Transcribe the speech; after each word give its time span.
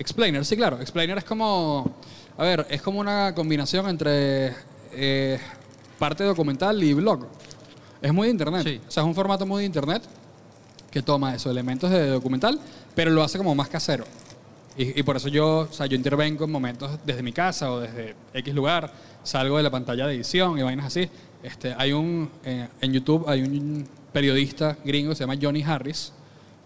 Explainer, 0.00 0.42
sí, 0.46 0.56
claro. 0.56 0.80
Explainer 0.80 1.18
es 1.18 1.24
como, 1.24 1.94
a 2.38 2.42
ver, 2.42 2.66
es 2.70 2.80
como 2.80 3.00
una 3.00 3.34
combinación 3.34 3.86
entre 3.86 4.54
eh, 4.92 5.38
parte 5.98 6.24
documental 6.24 6.82
y 6.82 6.94
blog. 6.94 7.28
Es 8.00 8.10
muy 8.10 8.28
de 8.28 8.30
internet. 8.30 8.62
Sí. 8.64 8.80
O 8.88 8.90
sea, 8.90 9.02
es 9.02 9.06
un 9.06 9.14
formato 9.14 9.44
muy 9.44 9.60
de 9.60 9.66
internet 9.66 10.02
que 10.90 11.02
toma 11.02 11.34
esos 11.34 11.52
elementos 11.52 11.90
de 11.90 12.06
documental, 12.08 12.58
pero 12.94 13.10
lo 13.10 13.22
hace 13.22 13.36
como 13.36 13.54
más 13.54 13.68
casero. 13.68 14.04
Y, 14.74 14.98
y 14.98 15.02
por 15.02 15.18
eso 15.18 15.28
yo, 15.28 15.68
o 15.70 15.72
sea, 15.72 15.84
yo 15.84 15.96
intervengo 15.96 16.46
en 16.46 16.50
momentos 16.50 16.98
desde 17.04 17.22
mi 17.22 17.34
casa 17.34 17.70
o 17.70 17.80
desde 17.80 18.16
X 18.32 18.54
lugar, 18.54 18.90
salgo 19.22 19.58
de 19.58 19.64
la 19.64 19.70
pantalla 19.70 20.06
de 20.06 20.14
edición 20.14 20.58
y 20.58 20.62
vainas 20.62 20.86
así. 20.86 21.10
Este, 21.42 21.74
hay 21.76 21.92
un, 21.92 22.30
eh, 22.42 22.68
en 22.80 22.92
YouTube 22.94 23.28
hay 23.28 23.42
un 23.42 23.86
periodista 24.14 24.78
gringo 24.82 25.10
que 25.10 25.16
se 25.16 25.24
llama 25.24 25.36
Johnny 25.40 25.62
Harris, 25.62 26.14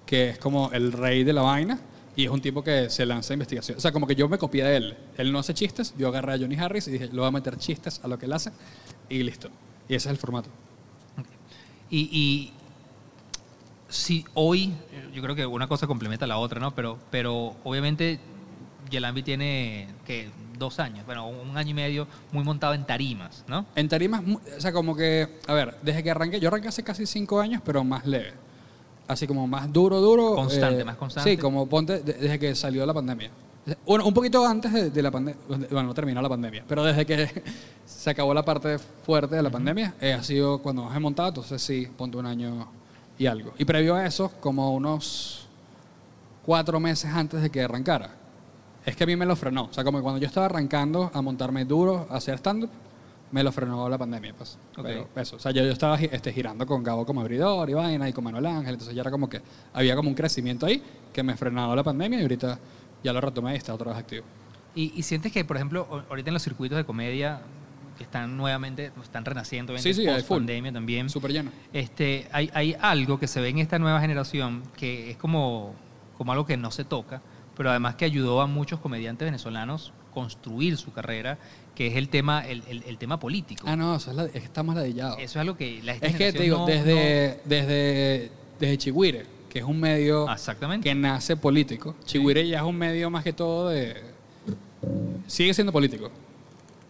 que 0.06 0.30
es 0.30 0.38
como 0.38 0.70
el 0.72 0.92
rey 0.92 1.24
de 1.24 1.32
la 1.32 1.42
vaina 1.42 1.80
y 2.16 2.24
es 2.24 2.30
un 2.30 2.40
tipo 2.40 2.62
que 2.62 2.90
se 2.90 3.04
lanza 3.06 3.32
a 3.32 3.34
investigación. 3.34 3.78
O 3.78 3.80
sea, 3.80 3.92
como 3.92 4.06
que 4.06 4.14
yo 4.14 4.28
me 4.28 4.38
copié 4.38 4.64
de 4.64 4.76
él. 4.76 4.96
Él 5.16 5.32
no 5.32 5.38
hace 5.38 5.54
chistes, 5.54 5.94
yo 5.98 6.08
agarré 6.08 6.34
a 6.34 6.38
Johnny 6.38 6.56
Harris 6.56 6.88
y 6.88 6.92
dije, 6.92 7.06
le 7.06 7.18
voy 7.18 7.26
a 7.26 7.30
meter 7.30 7.56
chistes 7.56 8.00
a 8.02 8.08
lo 8.08 8.18
que 8.18 8.26
él 8.26 8.32
hace 8.32 8.52
y 9.08 9.22
listo. 9.22 9.48
Y 9.88 9.94
ese 9.94 10.08
es 10.08 10.12
el 10.12 10.18
formato. 10.18 10.48
Y, 11.90 12.08
y 12.12 12.52
si 13.88 14.24
hoy, 14.34 14.72
yo 15.12 15.22
creo 15.22 15.34
que 15.34 15.46
una 15.46 15.68
cosa 15.68 15.86
complementa 15.86 16.24
a 16.24 16.28
la 16.28 16.38
otra, 16.38 16.60
¿no? 16.60 16.74
Pero, 16.74 16.98
pero 17.10 17.56
obviamente 17.64 18.18
Yelambi 18.90 19.22
tiene 19.22 19.88
que 20.04 20.30
dos 20.58 20.78
años, 20.78 21.04
bueno, 21.04 21.28
un 21.28 21.56
año 21.56 21.70
y 21.70 21.74
medio 21.74 22.06
muy 22.32 22.44
montado 22.44 22.74
en 22.74 22.84
tarimas, 22.84 23.44
¿no? 23.48 23.66
En 23.74 23.88
tarimas, 23.88 24.22
o 24.56 24.60
sea, 24.60 24.72
como 24.72 24.94
que, 24.96 25.40
a 25.46 25.52
ver, 25.52 25.76
desde 25.82 26.02
que 26.02 26.10
arranqué, 26.10 26.40
yo 26.40 26.48
arranqué 26.48 26.68
hace 26.68 26.82
casi 26.82 27.06
cinco 27.06 27.40
años, 27.40 27.60
pero 27.64 27.82
más 27.82 28.06
leve. 28.06 28.32
Así 29.06 29.26
como 29.26 29.46
más 29.46 29.70
duro, 29.72 30.00
duro. 30.00 30.32
eh, 30.32 30.36
Constante, 30.36 30.84
más 30.84 30.96
constante. 30.96 31.30
Sí, 31.30 31.36
como 31.36 31.66
ponte 31.66 32.00
de- 32.00 32.12
desde 32.14 32.38
que 32.38 32.54
salió 32.54 32.86
la 32.86 32.94
pandemia. 32.94 33.30
Bueno, 33.86 34.04
un 34.06 34.12
poquito 34.12 34.44
antes 34.46 34.72
de, 34.72 34.90
de 34.90 35.02
la 35.02 35.10
pandemia, 35.10 35.40
bueno, 35.70 35.84
no 35.88 35.94
terminó 35.94 36.20
la 36.20 36.28
pandemia, 36.28 36.64
pero 36.68 36.84
desde 36.84 37.06
que 37.06 37.42
se 37.86 38.10
acabó 38.10 38.32
la 38.34 38.44
parte 38.44 38.78
fuerte 38.78 39.36
de 39.36 39.42
la 39.42 39.50
pandemia, 39.50 39.94
eh, 40.00 40.12
ha 40.12 40.22
sido 40.22 40.58
cuando 40.58 40.84
más 40.84 40.94
he 40.96 41.00
montado, 41.00 41.28
entonces 41.30 41.62
sí, 41.62 41.88
ponte 41.96 42.16
un 42.18 42.26
año 42.26 42.68
y 43.18 43.26
algo. 43.26 43.52
Y 43.58 43.64
previo 43.64 43.94
a 43.94 44.04
eso, 44.06 44.30
como 44.40 44.74
unos 44.74 45.46
cuatro 46.44 46.78
meses 46.80 47.10
antes 47.12 47.40
de 47.42 47.50
que 47.50 47.62
arrancara, 47.62 48.10
es 48.84 48.96
que 48.96 49.04
a 49.04 49.06
mí 49.06 49.16
me 49.16 49.24
lo 49.24 49.34
frenó. 49.34 49.64
O 49.64 49.72
sea, 49.72 49.82
como 49.82 49.98
que 49.98 50.02
cuando 50.02 50.20
yo 50.20 50.26
estaba 50.26 50.46
arrancando 50.46 51.10
a 51.14 51.22
montarme 51.22 51.64
duro, 51.64 52.06
a 52.10 52.16
hacer 52.16 52.34
stand-up, 52.38 52.68
me 53.34 53.42
lo 53.42 53.50
frenó 53.50 53.88
la 53.88 53.98
pandemia, 53.98 54.32
pues. 54.32 54.56
Ok. 54.76 54.84
Pero 54.84 55.08
eso. 55.16 55.34
O 55.34 55.38
sea, 55.40 55.50
yo, 55.50 55.64
yo 55.64 55.72
estaba 55.72 55.98
este, 55.98 56.32
girando 56.32 56.64
con 56.66 56.84
Gabo 56.84 57.04
como 57.04 57.20
abridor 57.20 57.68
y 57.68 57.74
vaina 57.74 58.08
y 58.08 58.12
con 58.12 58.22
Manuel 58.22 58.46
Ángel, 58.46 58.74
entonces 58.74 58.94
ya 58.94 59.00
era 59.00 59.10
como 59.10 59.28
que 59.28 59.42
había 59.72 59.96
como 59.96 60.08
un 60.08 60.14
crecimiento 60.14 60.66
ahí 60.66 60.80
que 61.12 61.24
me 61.24 61.36
frenaba 61.36 61.74
la 61.74 61.82
pandemia 61.82 62.20
y 62.20 62.22
ahorita 62.22 62.60
ya 63.02 63.12
lo 63.12 63.20
retomé 63.20 63.54
y 63.54 63.56
está 63.56 63.74
otra 63.74 63.90
vez 63.90 63.98
activo. 63.98 64.24
Y, 64.76 64.92
y 64.94 65.02
sientes 65.02 65.32
que, 65.32 65.44
por 65.44 65.56
ejemplo, 65.56 66.04
ahorita 66.08 66.30
en 66.30 66.34
los 66.34 66.44
circuitos 66.44 66.78
de 66.78 66.84
comedia 66.84 67.40
que 67.98 68.04
están 68.04 68.36
nuevamente, 68.36 68.92
están 69.02 69.24
renaciendo, 69.24 69.76
Sí, 69.78 69.92
sí, 69.94 70.06
full. 70.24 70.38
pandemia 70.38 70.72
también. 70.72 71.10
Súper 71.10 71.32
lleno. 71.32 71.50
Este, 71.72 72.28
hay, 72.30 72.50
hay 72.54 72.76
algo 72.80 73.18
que 73.18 73.26
se 73.26 73.40
ve 73.40 73.48
en 73.48 73.58
esta 73.58 73.80
nueva 73.80 74.00
generación 74.00 74.62
que 74.76 75.10
es 75.10 75.16
como, 75.16 75.74
como 76.16 76.30
algo 76.30 76.46
que 76.46 76.56
no 76.56 76.70
se 76.70 76.84
toca, 76.84 77.20
pero 77.56 77.70
además 77.70 77.96
que 77.96 78.04
ayudó 78.04 78.40
a 78.40 78.46
muchos 78.46 78.78
comediantes 78.78 79.26
venezolanos 79.26 79.92
construir 80.12 80.76
su 80.76 80.92
carrera, 80.92 81.38
que 81.74 81.88
es 81.88 81.96
el 81.96 82.08
tema, 82.08 82.46
el, 82.46 82.62
el- 82.68 82.84
el 82.84 82.98
tema 82.98 83.18
político. 83.18 83.64
Ah, 83.68 83.74
no, 83.76 83.96
eso 83.96 84.10
es, 84.10 84.16
la, 84.16 84.24
es 84.26 84.32
que 84.32 84.38
estamos 84.38 84.74
ladillados. 84.74 85.16
Eso 85.18 85.24
es 85.24 85.36
algo 85.36 85.56
que 85.56 85.80
la 85.82 85.94
Es 85.94 86.00
que 86.16 86.32
te 86.32 86.42
digo, 86.42 86.64
generación 86.66 86.86
no- 86.86 86.94
desde, 86.94 87.40
desde, 87.44 88.30
desde 88.60 88.78
Chigüire, 88.78 89.26
que 89.48 89.58
es 89.58 89.64
un 89.64 89.80
medio 89.80 90.30
Exactamente. 90.30 90.88
que 90.88 90.94
nace 90.94 91.36
político. 91.36 91.94
Chigüire 92.04 92.46
ya 92.46 92.58
es 92.58 92.64
un 92.64 92.76
medio 92.76 93.10
más 93.10 93.24
que 93.24 93.32
todo 93.32 93.68
de... 93.70 93.94
Sigue 95.26 95.54
siendo 95.54 95.72
político, 95.72 96.10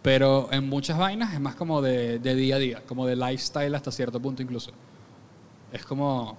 pero 0.01 0.49
en 0.51 0.67
muchas 0.67 0.97
vainas 0.97 1.33
es 1.33 1.39
más 1.39 1.55
como 1.55 1.81
de, 1.81 2.19
de 2.19 2.35
día 2.35 2.57
a 2.57 2.59
día, 2.59 2.81
como 2.85 3.07
de 3.07 3.15
lifestyle 3.15 3.73
hasta 3.73 3.91
cierto 3.91 4.19
punto 4.19 4.41
incluso. 4.43 4.71
Es 5.71 5.85
como 5.85 6.37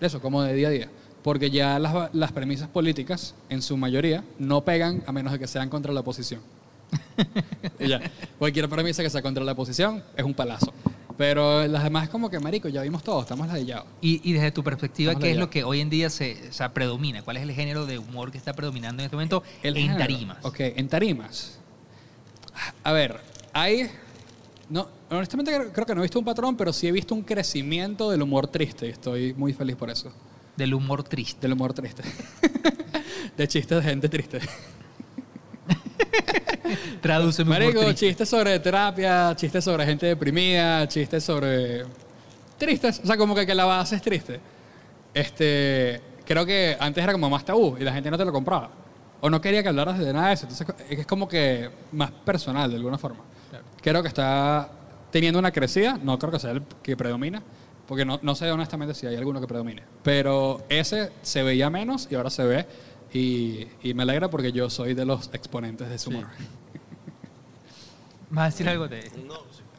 eso, 0.00 0.20
como 0.20 0.42
de 0.42 0.54
día 0.54 0.68
a 0.68 0.70
día. 0.70 0.88
Porque 1.22 1.50
ya 1.50 1.78
las, 1.78 2.12
las 2.14 2.32
premisas 2.32 2.68
políticas, 2.68 3.34
en 3.48 3.62
su 3.62 3.76
mayoría, 3.76 4.24
no 4.38 4.62
pegan 4.62 5.02
a 5.06 5.12
menos 5.12 5.32
de 5.32 5.38
que 5.38 5.46
sean 5.46 5.68
contra 5.70 5.92
la 5.92 6.00
oposición. 6.00 6.40
y 7.80 7.88
ya, 7.88 8.00
cualquier 8.38 8.68
premisa 8.68 9.02
que 9.02 9.10
sea 9.10 9.22
contra 9.22 9.44
la 9.44 9.52
oposición 9.52 10.02
es 10.16 10.24
un 10.24 10.34
palazo. 10.34 10.72
Pero 11.16 11.64
las 11.68 11.84
demás 11.84 12.04
es 12.04 12.10
como 12.10 12.28
que, 12.28 12.40
marico, 12.40 12.68
ya 12.68 12.82
vimos 12.82 13.04
todo, 13.04 13.20
estamos 13.20 13.46
ladillados. 13.46 13.86
Y, 14.00 14.20
y 14.28 14.32
desde 14.32 14.50
tu 14.50 14.64
perspectiva, 14.64 15.12
Estamos 15.12 15.22
¿qué 15.22 15.30
es 15.30 15.36
allá. 15.36 15.40
lo 15.44 15.50
que 15.50 15.62
hoy 15.62 15.80
en 15.80 15.88
día 15.88 16.10
se, 16.10 16.48
o 16.48 16.52
sea, 16.52 16.74
predomina? 16.74 17.22
¿Cuál 17.22 17.36
es 17.36 17.44
el 17.44 17.52
género 17.52 17.86
de 17.86 17.98
humor 17.98 18.32
que 18.32 18.38
está 18.38 18.52
predominando 18.52 19.00
en 19.02 19.04
este 19.04 19.14
momento 19.16 19.44
El 19.62 19.76
en 19.76 19.82
género. 19.84 19.98
tarimas? 20.00 20.38
Ok, 20.42 20.56
en 20.58 20.88
tarimas. 20.88 21.58
A 22.82 22.92
ver, 22.92 23.20
hay. 23.52 23.88
No, 24.68 24.88
honestamente 25.08 25.54
creo, 25.54 25.72
creo 25.72 25.86
que 25.86 25.94
no 25.94 26.00
he 26.00 26.04
visto 26.04 26.18
un 26.18 26.24
patrón, 26.24 26.56
pero 26.56 26.72
sí 26.72 26.88
he 26.88 26.92
visto 26.92 27.14
un 27.14 27.22
crecimiento 27.22 28.10
del 28.10 28.22
humor 28.22 28.48
triste. 28.48 28.86
y 28.88 28.90
Estoy 28.90 29.34
muy 29.34 29.52
feliz 29.52 29.76
por 29.76 29.90
eso. 29.90 30.12
Del 30.56 30.74
humor 30.74 31.04
triste. 31.04 31.42
Del 31.42 31.52
humor 31.52 31.74
triste. 31.74 32.02
de 33.36 33.46
chistes 33.48 33.76
de 33.84 33.88
gente 33.88 34.08
triste. 34.08 34.40
Tradúceme 37.04 37.50
Marico, 37.50 37.80
triste. 37.80 38.06
chistes 38.06 38.28
sobre 38.30 38.58
terapia, 38.60 39.36
chistes 39.36 39.62
sobre 39.62 39.84
gente 39.84 40.06
deprimida, 40.06 40.88
chistes 40.88 41.22
sobre. 41.22 41.84
Tristes. 42.56 43.02
O 43.04 43.06
sea, 43.06 43.18
como 43.18 43.34
que, 43.34 43.44
que 43.44 43.54
la 43.54 43.66
base 43.66 43.96
es 43.96 44.00
triste. 44.00 44.40
Este. 45.12 46.00
Creo 46.24 46.46
que 46.46 46.74
antes 46.80 47.04
era 47.04 47.12
como 47.12 47.28
más 47.28 47.44
tabú 47.44 47.76
y 47.78 47.84
la 47.84 47.92
gente 47.92 48.10
no 48.10 48.16
te 48.16 48.24
lo 48.24 48.32
compraba. 48.32 48.70
O 49.20 49.28
no 49.28 49.38
quería 49.38 49.62
que 49.62 49.68
hablaras 49.68 49.98
de 49.98 50.14
nada 50.14 50.28
de 50.28 50.32
eso. 50.32 50.46
Entonces 50.48 50.66
es 50.88 51.06
como 51.06 51.28
que 51.28 51.68
más 51.92 52.10
personal 52.10 52.70
de 52.70 52.76
alguna 52.76 52.96
forma. 52.96 53.20
Creo 53.82 54.00
que 54.00 54.08
está 54.08 54.70
teniendo 55.10 55.38
una 55.38 55.50
crecida. 55.52 55.98
No 56.02 56.18
creo 56.18 56.32
que 56.32 56.38
sea 56.38 56.52
el 56.52 56.62
que 56.82 56.96
predomina. 56.96 57.42
Porque 57.86 58.06
no, 58.06 58.18
no 58.22 58.34
sé 58.34 58.50
honestamente 58.50 58.94
si 58.94 59.06
hay 59.06 59.16
alguno 59.16 59.42
que 59.42 59.46
predomine. 59.46 59.82
Pero 60.02 60.64
ese 60.70 61.12
se 61.20 61.42
veía 61.42 61.68
menos 61.68 62.08
y 62.10 62.14
ahora 62.14 62.30
se 62.30 62.44
ve. 62.44 62.66
Y, 63.12 63.68
y 63.82 63.92
me 63.92 64.04
alegra 64.04 64.30
porque 64.30 64.52
yo 64.52 64.70
soy 64.70 64.94
de 64.94 65.04
los 65.04 65.28
exponentes 65.34 65.90
de 65.90 65.98
su 65.98 66.08
humor. 66.08 66.28
¿Vas 68.30 68.42
a 68.42 68.46
decir 68.46 68.68
algo 68.68 68.88
de 68.88 69.10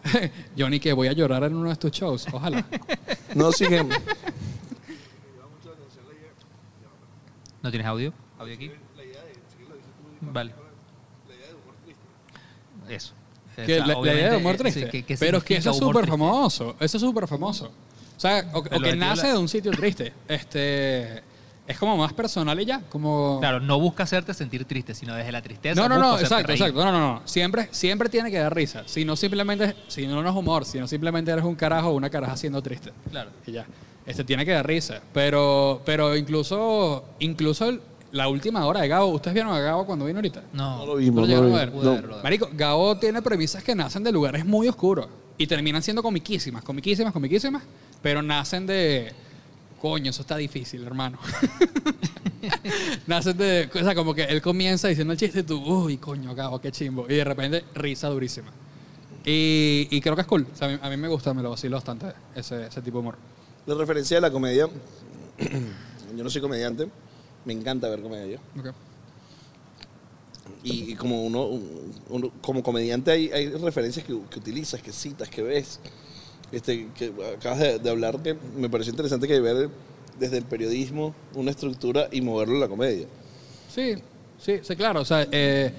Johnny, 0.57 0.79
que 0.79 0.93
voy 0.93 1.07
a 1.07 1.13
llorar 1.13 1.43
en 1.45 1.55
uno 1.55 1.69
de 1.69 1.75
tus 1.75 1.91
shows. 1.91 2.27
Ojalá. 2.31 2.65
No, 3.35 3.51
sí 3.51 3.67
que. 3.67 3.83
¿No 7.61 7.69
tienes 7.71 7.87
audio? 7.87 8.13
¿Audio 8.39 8.53
aquí? 8.53 8.71
Vale. 10.21 10.53
Eso. 12.89 13.13
O 13.51 13.55
Que 13.55 13.65
sea, 13.77 13.85
la, 13.87 13.93
la 13.99 14.13
idea 14.13 14.31
de 14.31 14.37
humor 14.37 14.57
triste. 14.57 14.81
sí, 14.85 14.89
que- 14.89 15.03
que 15.03 15.17
pero 15.17 15.37
es 15.39 15.43
que 15.43 15.57
eso 15.57 15.71
es 15.71 15.77
súper 15.77 16.07
famoso. 16.07 16.75
Eso 16.79 16.97
es 16.97 17.01
súper 17.01 17.27
famoso. 17.27 17.71
O 18.15 18.19
sea, 18.19 18.49
o, 18.53 18.61
que 18.63 18.95
nace 18.95 19.27
de 19.27 19.37
un 19.37 19.47
sitio 19.49 19.71
triste. 19.71 20.13
Este. 20.27 21.23
Es 21.67 21.79
como 21.79 21.97
más 21.97 22.13
personal 22.13 22.59
y 22.59 22.65
ya. 22.65 22.81
Como. 22.89 23.37
Claro, 23.39 23.59
no 23.59 23.79
busca 23.79 24.03
hacerte 24.03 24.33
sentir 24.35 24.65
triste, 24.65 24.93
sino 24.93 25.15
desde 25.15 25.31
la 25.31 25.41
tristeza. 25.41 25.81
No, 25.81 25.89
no, 25.89 25.97
no, 25.99 26.19
exacto, 26.19 26.47
reír. 26.47 26.61
exacto. 26.61 26.85
No, 26.85 26.91
no, 26.91 26.99
no. 26.99 27.21
Siempre, 27.25 27.69
siempre 27.71 28.07
tiene 28.07 28.29
que 28.29 28.37
dar 28.37 28.53
risa. 28.55 28.83
Si 28.85 29.03
no 29.03 29.15
simplemente, 29.15 29.75
si 29.87 30.05
no, 30.05 30.21
no 30.21 30.29
es 30.29 30.35
humor, 30.35 30.63
si 30.65 30.79
no 30.79 30.87
simplemente 30.87 31.31
eres 31.31 31.43
un 31.43 31.55
carajo 31.55 31.89
o 31.89 31.93
una 31.95 32.09
caraja 32.09 32.37
siendo 32.37 32.61
triste. 32.61 32.91
Claro. 33.09 33.31
Y 33.47 33.51
ya. 33.53 33.65
Este 34.05 34.23
tiene 34.23 34.45
que 34.45 34.51
dar 34.51 34.67
risa. 34.67 35.01
Pero, 35.13 35.81
pero 35.85 36.15
incluso, 36.15 37.05
incluso 37.19 37.67
el- 37.69 37.81
la 38.11 38.27
última 38.29 38.63
hora 38.65 38.81
de 38.81 38.87
Gabo, 38.87 39.07
¿ustedes 39.07 39.33
vieron 39.33 39.51
a 39.51 39.59
Gabo 39.59 39.85
cuando 39.87 40.05
vino 40.05 40.19
ahorita? 40.19 40.43
No, 40.53 40.77
No 40.77 40.85
lo 40.85 40.95
vimos, 40.97 41.15
¿No 41.15 41.21
lo 41.21 41.27
no 41.27 41.41
lo 41.41 41.47
llegaron 41.49 41.59
a 41.59 41.65
vimos. 41.81 42.01
ver? 42.01 42.09
No. 42.11 42.23
Marico, 42.23 42.49
Gabo 42.53 42.95
tiene 42.97 43.21
premisas 43.23 43.63
que 43.63 43.73
nacen 43.73 44.03
de 44.03 44.11
lugares 44.11 44.45
muy 44.45 44.67
oscuros 44.67 45.07
y 45.37 45.47
terminan 45.47 45.81
siendo 45.81 46.03
comiquísimas, 46.03 46.63
comiquísimas, 46.63 47.11
comiquísimas, 47.11 47.63
pero 48.03 48.21
nacen 48.21 48.67
de. 48.67 49.11
Coño, 49.81 50.09
eso 50.09 50.21
está 50.21 50.37
difícil, 50.37 50.83
hermano. 50.83 51.19
nacen 53.07 53.37
de. 53.37 53.69
O 53.73 53.79
sea, 53.79 53.93
como 53.95 54.13
que 54.13 54.23
él 54.23 54.41
comienza 54.41 54.87
diciendo 54.87 55.13
el 55.13 55.19
chiste 55.19 55.43
tú, 55.43 55.61
uy, 55.61 55.97
coño, 55.97 56.33
Gabo, 56.33 56.59
qué 56.59 56.71
chimbo. 56.71 57.05
Y 57.09 57.15
de 57.15 57.23
repente, 57.23 57.65
risa 57.75 58.07
durísima. 58.07 58.51
Y, 59.25 59.87
y 59.91 60.01
creo 60.01 60.15
que 60.15 60.21
es 60.21 60.27
cool. 60.27 60.47
O 60.51 60.55
sea, 60.55 60.67
a, 60.67 60.71
mí, 60.71 60.79
a 60.81 60.89
mí 60.89 60.97
me 60.97 61.07
gusta, 61.07 61.33
me 61.33 61.41
lo 61.41 61.49
vacilo 61.51 61.77
bastante 61.77 62.07
ese, 62.35 62.67
ese 62.67 62.81
tipo 62.81 62.97
de 62.97 63.01
humor. 63.01 63.17
La 63.65 63.75
referencia 63.75 64.17
de 64.17 64.21
la 64.21 64.31
comedia. 64.31 64.67
yo 66.15 66.23
no 66.23 66.29
soy 66.29 66.41
comediante. 66.41 66.87
Me 67.43 67.53
encanta 67.53 67.89
ver 67.89 68.01
comedia. 68.01 68.39
Ok. 68.57 68.67
Y, 70.63 70.91
y 70.91 70.95
como 70.95 71.23
uno, 71.23 71.47
uno- 72.09 72.31
como 72.41 72.63
comediante 72.63 73.11
hay, 73.11 73.31
hay 73.31 73.49
referencias 73.49 74.05
que, 74.05 74.17
que 74.29 74.39
utilizas, 74.39 74.81
que 74.81 74.91
citas, 74.91 75.29
que 75.29 75.41
ves. 75.43 75.79
Este, 76.55 76.87
que 76.97 77.11
acabas 77.37 77.59
de, 77.59 77.79
de 77.79 77.89
hablar 77.89 78.17
que 78.23 78.33
me 78.55 78.69
pareció 78.69 78.91
interesante 78.91 79.27
que 79.27 79.39
ver 79.41 79.69
desde 80.17 80.37
el 80.37 80.45
periodismo 80.45 81.13
una 81.33 81.51
estructura 81.51 82.07
y 82.11 82.21
moverlo 82.21 82.55
a 82.55 82.59
la 82.61 82.67
comedia. 82.69 83.07
Sí, 83.69 83.95
sí, 84.41 84.59
sí, 84.63 84.75
claro. 84.77 85.01
O 85.01 85.05
sea, 85.05 85.27
eh, 85.31 85.73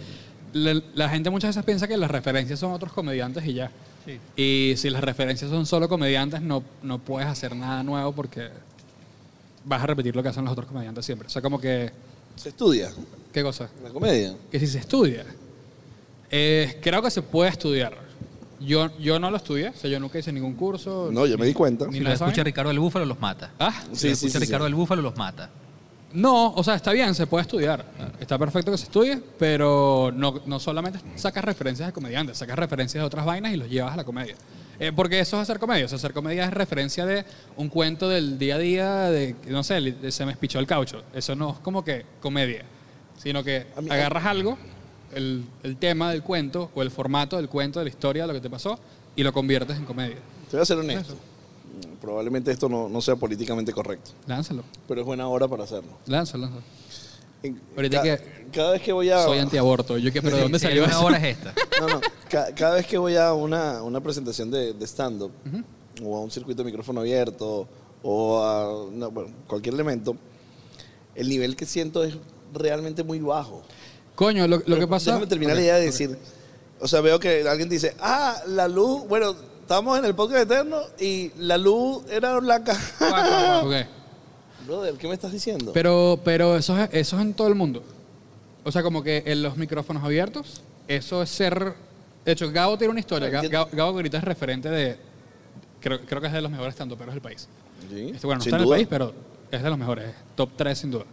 la, 0.52 0.82
la 0.94 1.08
gente 1.08 1.30
muchas 1.30 1.48
veces 1.48 1.64
piensa 1.64 1.88
que 1.88 1.96
las 1.96 2.10
referencias 2.10 2.60
son 2.60 2.72
otros 2.72 2.92
comediantes 2.92 3.46
y 3.46 3.54
ya. 3.54 3.70
Sí. 4.04 4.20
Y 4.36 4.74
si 4.76 4.90
las 4.90 5.02
referencias 5.02 5.50
son 5.50 5.64
solo 5.64 5.88
comediantes, 5.88 6.42
no, 6.42 6.62
no 6.82 6.98
puedes 6.98 7.26
hacer 7.26 7.56
nada 7.56 7.82
nuevo 7.82 8.12
porque 8.12 8.48
vas 9.64 9.82
a 9.82 9.86
repetir 9.86 10.14
lo 10.14 10.22
que 10.22 10.28
hacen 10.28 10.44
los 10.44 10.52
otros 10.52 10.66
comediantes 10.68 11.06
siempre. 11.06 11.26
O 11.26 11.30
sea, 11.30 11.40
como 11.40 11.58
que 11.58 11.90
Se 12.36 12.50
estudia 12.50 12.90
¿Qué 13.32 13.42
cosa? 13.42 13.70
la 13.82 13.88
comedia. 13.88 14.36
Que 14.52 14.60
si 14.60 14.66
se 14.66 14.78
estudia. 14.78 15.24
Eh, 16.30 16.78
creo 16.82 17.00
que 17.00 17.10
se 17.10 17.22
puede 17.22 17.50
estudiar. 17.50 18.05
Yo, 18.60 18.90
yo 18.98 19.18
no 19.18 19.30
lo 19.30 19.36
estudié, 19.36 19.68
o 19.68 19.74
sea, 19.74 19.90
yo 19.90 20.00
nunca 20.00 20.18
hice 20.18 20.32
ningún 20.32 20.54
curso. 20.54 21.10
No, 21.12 21.26
yo 21.26 21.36
me 21.36 21.44
di 21.46 21.52
cuenta. 21.52 21.86
Ni 21.86 21.92
Si 21.94 21.98
lo 21.98 22.04
nada 22.04 22.14
escucha 22.14 22.30
saben. 22.36 22.44
Ricardo 22.46 22.70
el 22.70 22.78
Búfalo, 22.78 23.04
los 23.04 23.20
mata. 23.20 23.50
Ah, 23.58 23.82
Si 23.92 23.96
Sí, 23.96 24.08
lo 24.08 24.16
sí, 24.16 24.26
escucha 24.26 24.38
sí, 24.40 24.44
Ricardo 24.46 24.64
sí. 24.64 24.68
el 24.70 24.74
Búfalo, 24.74 25.02
los 25.02 25.16
mata. 25.16 25.50
No, 26.12 26.52
o 26.54 26.64
sea, 26.64 26.74
está 26.76 26.92
bien, 26.92 27.14
se 27.14 27.26
puede 27.26 27.42
estudiar. 27.42 27.84
Está 28.18 28.38
perfecto 28.38 28.70
que 28.70 28.78
se 28.78 28.84
estudie, 28.84 29.20
pero 29.38 30.10
no, 30.14 30.40
no 30.46 30.58
solamente 30.58 30.98
sacas 31.16 31.44
referencias 31.44 31.88
de 31.88 31.92
comediantes, 31.92 32.38
sacas 32.38 32.58
referencias 32.58 33.02
de 33.02 33.06
otras 33.06 33.26
vainas 33.26 33.52
y 33.52 33.56
los 33.56 33.68
llevas 33.68 33.92
a 33.92 33.96
la 33.96 34.04
comedia. 34.04 34.34
Eh, 34.78 34.92
porque 34.94 35.20
eso 35.20 35.36
es 35.36 35.42
hacer 35.42 35.58
comedia. 35.58 35.84
O 35.84 35.88
sea, 35.88 35.96
hacer 35.96 36.12
comedia 36.14 36.44
es 36.44 36.50
referencia 36.54 37.04
de 37.04 37.24
un 37.56 37.68
cuento 37.68 38.08
del 38.08 38.38
día 38.38 38.54
a 38.54 38.58
día, 38.58 38.90
de, 39.10 39.34
no 39.48 39.62
sé, 39.62 39.80
li- 39.80 39.96
se 40.10 40.24
me 40.24 40.32
espichó 40.32 40.58
el 40.58 40.66
caucho. 40.66 41.02
Eso 41.12 41.34
no 41.34 41.50
es 41.50 41.58
como 41.58 41.84
que 41.84 42.06
comedia, 42.22 42.62
sino 43.18 43.42
que 43.44 43.66
agarras 43.90 44.24
algo, 44.24 44.56
el, 45.16 45.44
el 45.62 45.76
tema 45.78 46.10
del 46.12 46.22
cuento 46.22 46.70
o 46.74 46.82
el 46.82 46.90
formato 46.90 47.36
del 47.36 47.48
cuento, 47.48 47.78
de 47.80 47.86
la 47.86 47.90
historia, 47.90 48.22
de 48.22 48.28
lo 48.28 48.34
que 48.34 48.40
te 48.40 48.50
pasó, 48.50 48.78
y 49.16 49.22
lo 49.22 49.32
conviertes 49.32 49.76
en 49.76 49.84
comedia. 49.86 50.16
Te 50.50 50.56
voy 50.56 50.62
a 50.62 50.66
ser 50.66 50.78
honesto. 50.78 51.14
Probablemente 52.00 52.50
esto 52.52 52.68
no, 52.68 52.88
no 52.88 53.00
sea 53.00 53.16
políticamente 53.16 53.72
correcto, 53.72 54.12
Lánzalo, 54.26 54.62
pero 54.86 55.00
es 55.00 55.06
buena 55.06 55.26
hora 55.28 55.48
para 55.48 55.64
hacerlo. 55.64 55.90
lánzalo, 56.06 56.44
lánzalo. 56.44 56.62
En- 57.42 57.60
Ahorita 57.76 57.96
ca- 58.02 58.16
que- 58.18 58.46
cada 58.52 58.72
vez 58.72 58.82
que 58.82 58.92
voy 58.92 59.10
a... 59.10 59.22
Soy 59.24 59.38
antiaborto. 59.38 59.98
Yo 59.98 60.12
que, 60.12 60.22
pero 60.22 60.36
¿de 60.36 60.42
dónde 60.42 60.58
salió 60.58 60.84
una 60.84 60.92
eso? 60.92 61.04
hora 61.04 61.16
es 61.18 61.36
esta. 61.36 61.52
No, 61.80 61.86
no. 61.88 62.00
Ca- 62.30 62.54
cada 62.54 62.74
vez 62.76 62.86
que 62.86 62.96
voy 62.98 63.16
a 63.16 63.32
una, 63.34 63.82
una 63.82 64.00
presentación 64.00 64.50
de, 64.50 64.72
de 64.72 64.84
stand-up 64.86 65.30
o 66.02 66.16
a 66.16 66.20
un 66.20 66.30
circuito 66.30 66.62
de 66.62 66.66
micrófono 66.66 67.00
abierto 67.00 67.66
o 68.02 68.42
a 68.42 68.90
no, 68.92 69.10
bueno, 69.10 69.30
cualquier 69.46 69.74
elemento, 69.74 70.16
el 71.14 71.28
nivel 71.28 71.56
que 71.56 71.66
siento 71.66 72.04
es 72.04 72.14
realmente 72.54 73.02
muy 73.02 73.18
bajo. 73.20 73.62
Coño, 74.16 74.48
lo, 74.48 74.56
lo 74.56 74.62
que 74.64 74.70
Pero 74.72 74.88
pasa... 74.88 75.10
Déjame 75.12 75.26
terminar 75.28 75.52
Ok, 75.54 75.58
la 75.58 75.62
idea 75.62 75.74
de 75.76 75.80
ok. 75.86 75.92
decir, 75.92 76.18
o 76.80 76.88
sea, 76.88 77.00
veo 77.02 77.20
que 77.20 77.46
alguien 77.48 77.68
dice, 77.68 77.94
ah, 78.00 78.36
la 78.48 78.66
luz, 78.66 79.06
bueno, 79.08 79.36
estamos 79.60 79.98
en 79.98 80.04
el 80.04 80.14
podcast 80.14 80.50
eterno 80.50 80.78
y 80.98 81.30
la 81.38 81.56
luz 81.58 82.02
era 82.10 82.38
blanca. 82.40 82.72
Ok. 83.62 83.74
Brother, 84.66 84.94
¿qué 84.94 85.06
me 85.06 85.14
estás 85.14 85.30
diciendo? 85.30 85.70
Pero, 85.72 86.18
pero 86.24 86.56
eso, 86.56 86.76
es, 86.76 86.88
eso 86.92 87.16
es 87.16 87.22
en 87.22 87.34
todo 87.34 87.46
el 87.46 87.54
mundo. 87.54 87.84
O 88.64 88.72
sea, 88.72 88.82
como 88.82 89.00
que 89.02 89.22
en 89.24 89.42
los 89.42 89.56
micrófonos 89.56 90.02
abiertos, 90.02 90.60
eso 90.88 91.22
es 91.22 91.30
ser... 91.30 91.74
De 92.24 92.32
hecho, 92.32 92.50
Gabo 92.50 92.76
tiene 92.76 92.90
una 92.90 92.98
historia. 92.98 93.28
Gabo, 93.28 93.68
Gabo 93.70 93.90
ahorita 93.92 94.18
es 94.18 94.24
referente 94.24 94.68
de... 94.68 94.96
Creo, 95.80 96.00
creo 96.00 96.20
que 96.20 96.26
es 96.26 96.32
de 96.32 96.40
los 96.40 96.50
mejores 96.50 96.74
tanto, 96.74 96.96
del 96.96 97.20
país. 97.20 97.46
Sí, 97.88 98.10
Este, 98.12 98.26
bueno, 98.26 98.38
no 98.38 98.44
sin 98.44 98.48
está 98.54 98.56
en 98.56 98.62
el 98.62 98.64
duda. 98.64 98.76
país, 98.76 98.86
pero 98.90 99.14
es 99.52 99.62
de 99.62 99.68
los 99.70 99.78
mejores. 99.78 100.06
Top 100.34 100.50
3 100.56 100.76
sin 100.76 100.90
duda. 100.90 101.04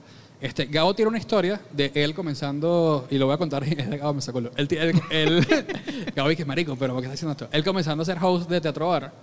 Este, 0.43 0.65
Gabo 0.65 0.93
tiene 0.93 1.07
una 1.07 1.19
historia 1.19 1.61
de 1.71 1.89
él 1.95 2.13
comenzando, 2.13 3.07
y 3.09 3.17
lo 3.17 3.27
voy 3.27 3.35
a 3.35 3.37
contar, 3.37 3.63
Gabo 3.97 4.13
me 4.13 4.21
sacó 4.21 4.39
el... 4.39 4.51
Él, 4.57 5.01
él, 5.09 5.47
Gabo 6.17 6.27
dice, 6.27 6.43
marico, 6.43 6.75
pero 6.75 6.91
¿por 6.91 7.01
qué 7.01 7.05
está 7.05 7.13
haciendo 7.13 7.31
esto? 7.31 7.47
Él 7.49 7.63
comenzando 7.63 8.01
a 8.01 8.05
ser 8.05 8.17
host 8.21 8.49
de 8.49 8.59
Teatro 8.59 8.89
Bar, 8.89 9.13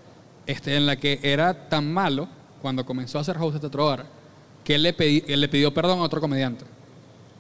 este, 0.46 0.74
en 0.74 0.86
la 0.86 0.96
que 0.96 1.20
era 1.22 1.68
tan 1.68 1.92
malo, 1.92 2.26
cuando 2.62 2.86
comenzó 2.86 3.18
a 3.18 3.24
ser 3.24 3.36
host 3.36 3.52
de 3.52 3.60
Teatro 3.60 3.84
Bar, 3.84 4.06
que 4.64 4.76
él 4.76 4.82
le, 4.82 4.94
él 4.98 5.42
le 5.42 5.48
pidió 5.50 5.74
perdón 5.74 5.98
a 5.98 6.02
otro 6.04 6.22
comediante. 6.22 6.64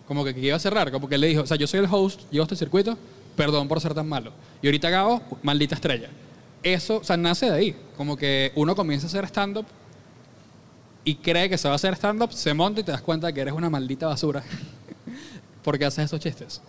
Como 0.06 0.26
que, 0.26 0.34
que 0.34 0.40
iba 0.40 0.56
a 0.56 0.60
cerrar, 0.60 0.92
como 0.92 1.08
que 1.08 1.14
él 1.14 1.22
le 1.22 1.28
dijo, 1.28 1.40
o 1.40 1.46
sea, 1.46 1.56
yo 1.56 1.66
soy 1.66 1.80
el 1.80 1.86
host, 1.90 2.30
llevo 2.30 2.42
este 2.42 2.56
circuito, 2.56 2.98
perdón 3.34 3.66
por 3.66 3.80
ser 3.80 3.94
tan 3.94 4.06
malo. 4.06 4.32
Y 4.60 4.66
ahorita 4.66 4.90
Gabo, 4.90 5.22
maldita 5.42 5.76
estrella. 5.76 6.10
Eso, 6.62 6.98
o 6.98 7.04
sea, 7.04 7.16
nace 7.16 7.46
de 7.46 7.52
ahí. 7.52 7.76
Como 7.96 8.14
que 8.14 8.52
uno 8.56 8.76
comienza 8.76 9.06
a 9.06 9.08
hacer 9.08 9.24
stand-up 9.24 9.64
y 11.04 11.16
cree 11.16 11.48
que 11.48 11.56
se 11.58 11.68
va 11.68 11.72
a 11.72 11.76
hacer 11.76 11.94
stand-up, 11.94 12.32
se 12.32 12.52
monta 12.54 12.80
y 12.80 12.84
te 12.84 12.92
das 12.92 13.00
cuenta 13.02 13.26
de 13.28 13.34
que 13.34 13.40
eres 13.40 13.54
una 13.54 13.70
maldita 13.70 14.06
basura 14.06 14.42
porque 15.64 15.84
haces 15.84 16.04
esos 16.06 16.20
chistes. 16.20 16.60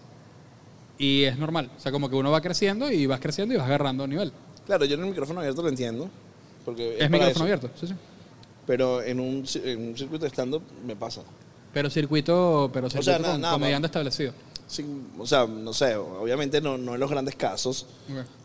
Y 0.97 1.23
es 1.23 1.37
normal. 1.37 1.69
O 1.75 1.79
sea, 1.79 1.91
como 1.91 2.09
que 2.09 2.15
uno 2.15 2.29
va 2.31 2.41
creciendo 2.41 2.91
y 2.91 3.05
vas 3.07 3.19
creciendo 3.19 3.53
y 3.53 3.57
vas 3.57 3.65
agarrando 3.65 4.05
nivel. 4.07 4.31
Claro, 4.65 4.85
yo 4.85 4.95
en 4.95 5.01
el 5.01 5.07
micrófono 5.07 5.39
abierto 5.39 5.61
lo 5.63 5.69
entiendo. 5.69 6.09
Porque 6.63 6.95
Es, 6.99 7.09
micrófono 7.09 7.31
eso. 7.31 7.43
abierto, 7.43 7.69
sí, 7.79 7.87
sí. 7.87 7.93
Pero 8.67 9.01
en 9.01 9.19
un, 9.19 9.43
en 9.63 9.87
un 9.89 9.97
circuito 9.97 10.25
de 10.25 10.29
stand-up 10.29 10.61
me 10.85 10.95
pasa. 10.95 11.21
Pero 11.73 11.89
circuito, 11.89 12.69
pero 12.71 12.87
circuito 12.89 13.11
sea, 13.11 13.19
nada- 13.19 13.33
con 13.33 13.41
nada, 13.41 13.53
comediante 13.53 13.87
establecido. 13.87 14.33
Sin- 14.67 15.07
o 15.17 15.25
sea, 15.25 15.47
no 15.47 15.73
sé, 15.73 15.95
obviamente 15.95 16.61
no, 16.61 16.77
no 16.77 16.93
en 16.93 16.99
los 16.99 17.09
grandes 17.09 17.35
casos. 17.35 17.87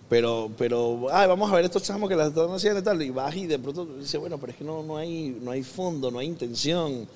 Pero, 0.08 0.50
pero 0.56 1.08
ay, 1.12 1.26
vamos 1.26 1.50
a 1.50 1.56
ver 1.56 1.64
estos 1.64 1.82
chamos 1.82 2.08
que 2.08 2.14
las 2.14 2.28
están 2.28 2.50
haciendo 2.50 2.80
y 2.80 2.82
tal, 2.82 3.02
y 3.02 3.10
vas 3.10 3.34
y 3.34 3.46
de 3.46 3.58
pronto 3.58 3.84
dices, 3.84 4.20
bueno, 4.20 4.38
pero 4.38 4.52
es 4.52 4.58
que 4.58 4.64
no, 4.64 4.82
no, 4.82 4.96
hay, 4.96 5.36
no 5.40 5.50
hay 5.50 5.62
fondo, 5.62 6.10
no 6.10 6.20
hay 6.20 6.26
intención, 6.26 7.08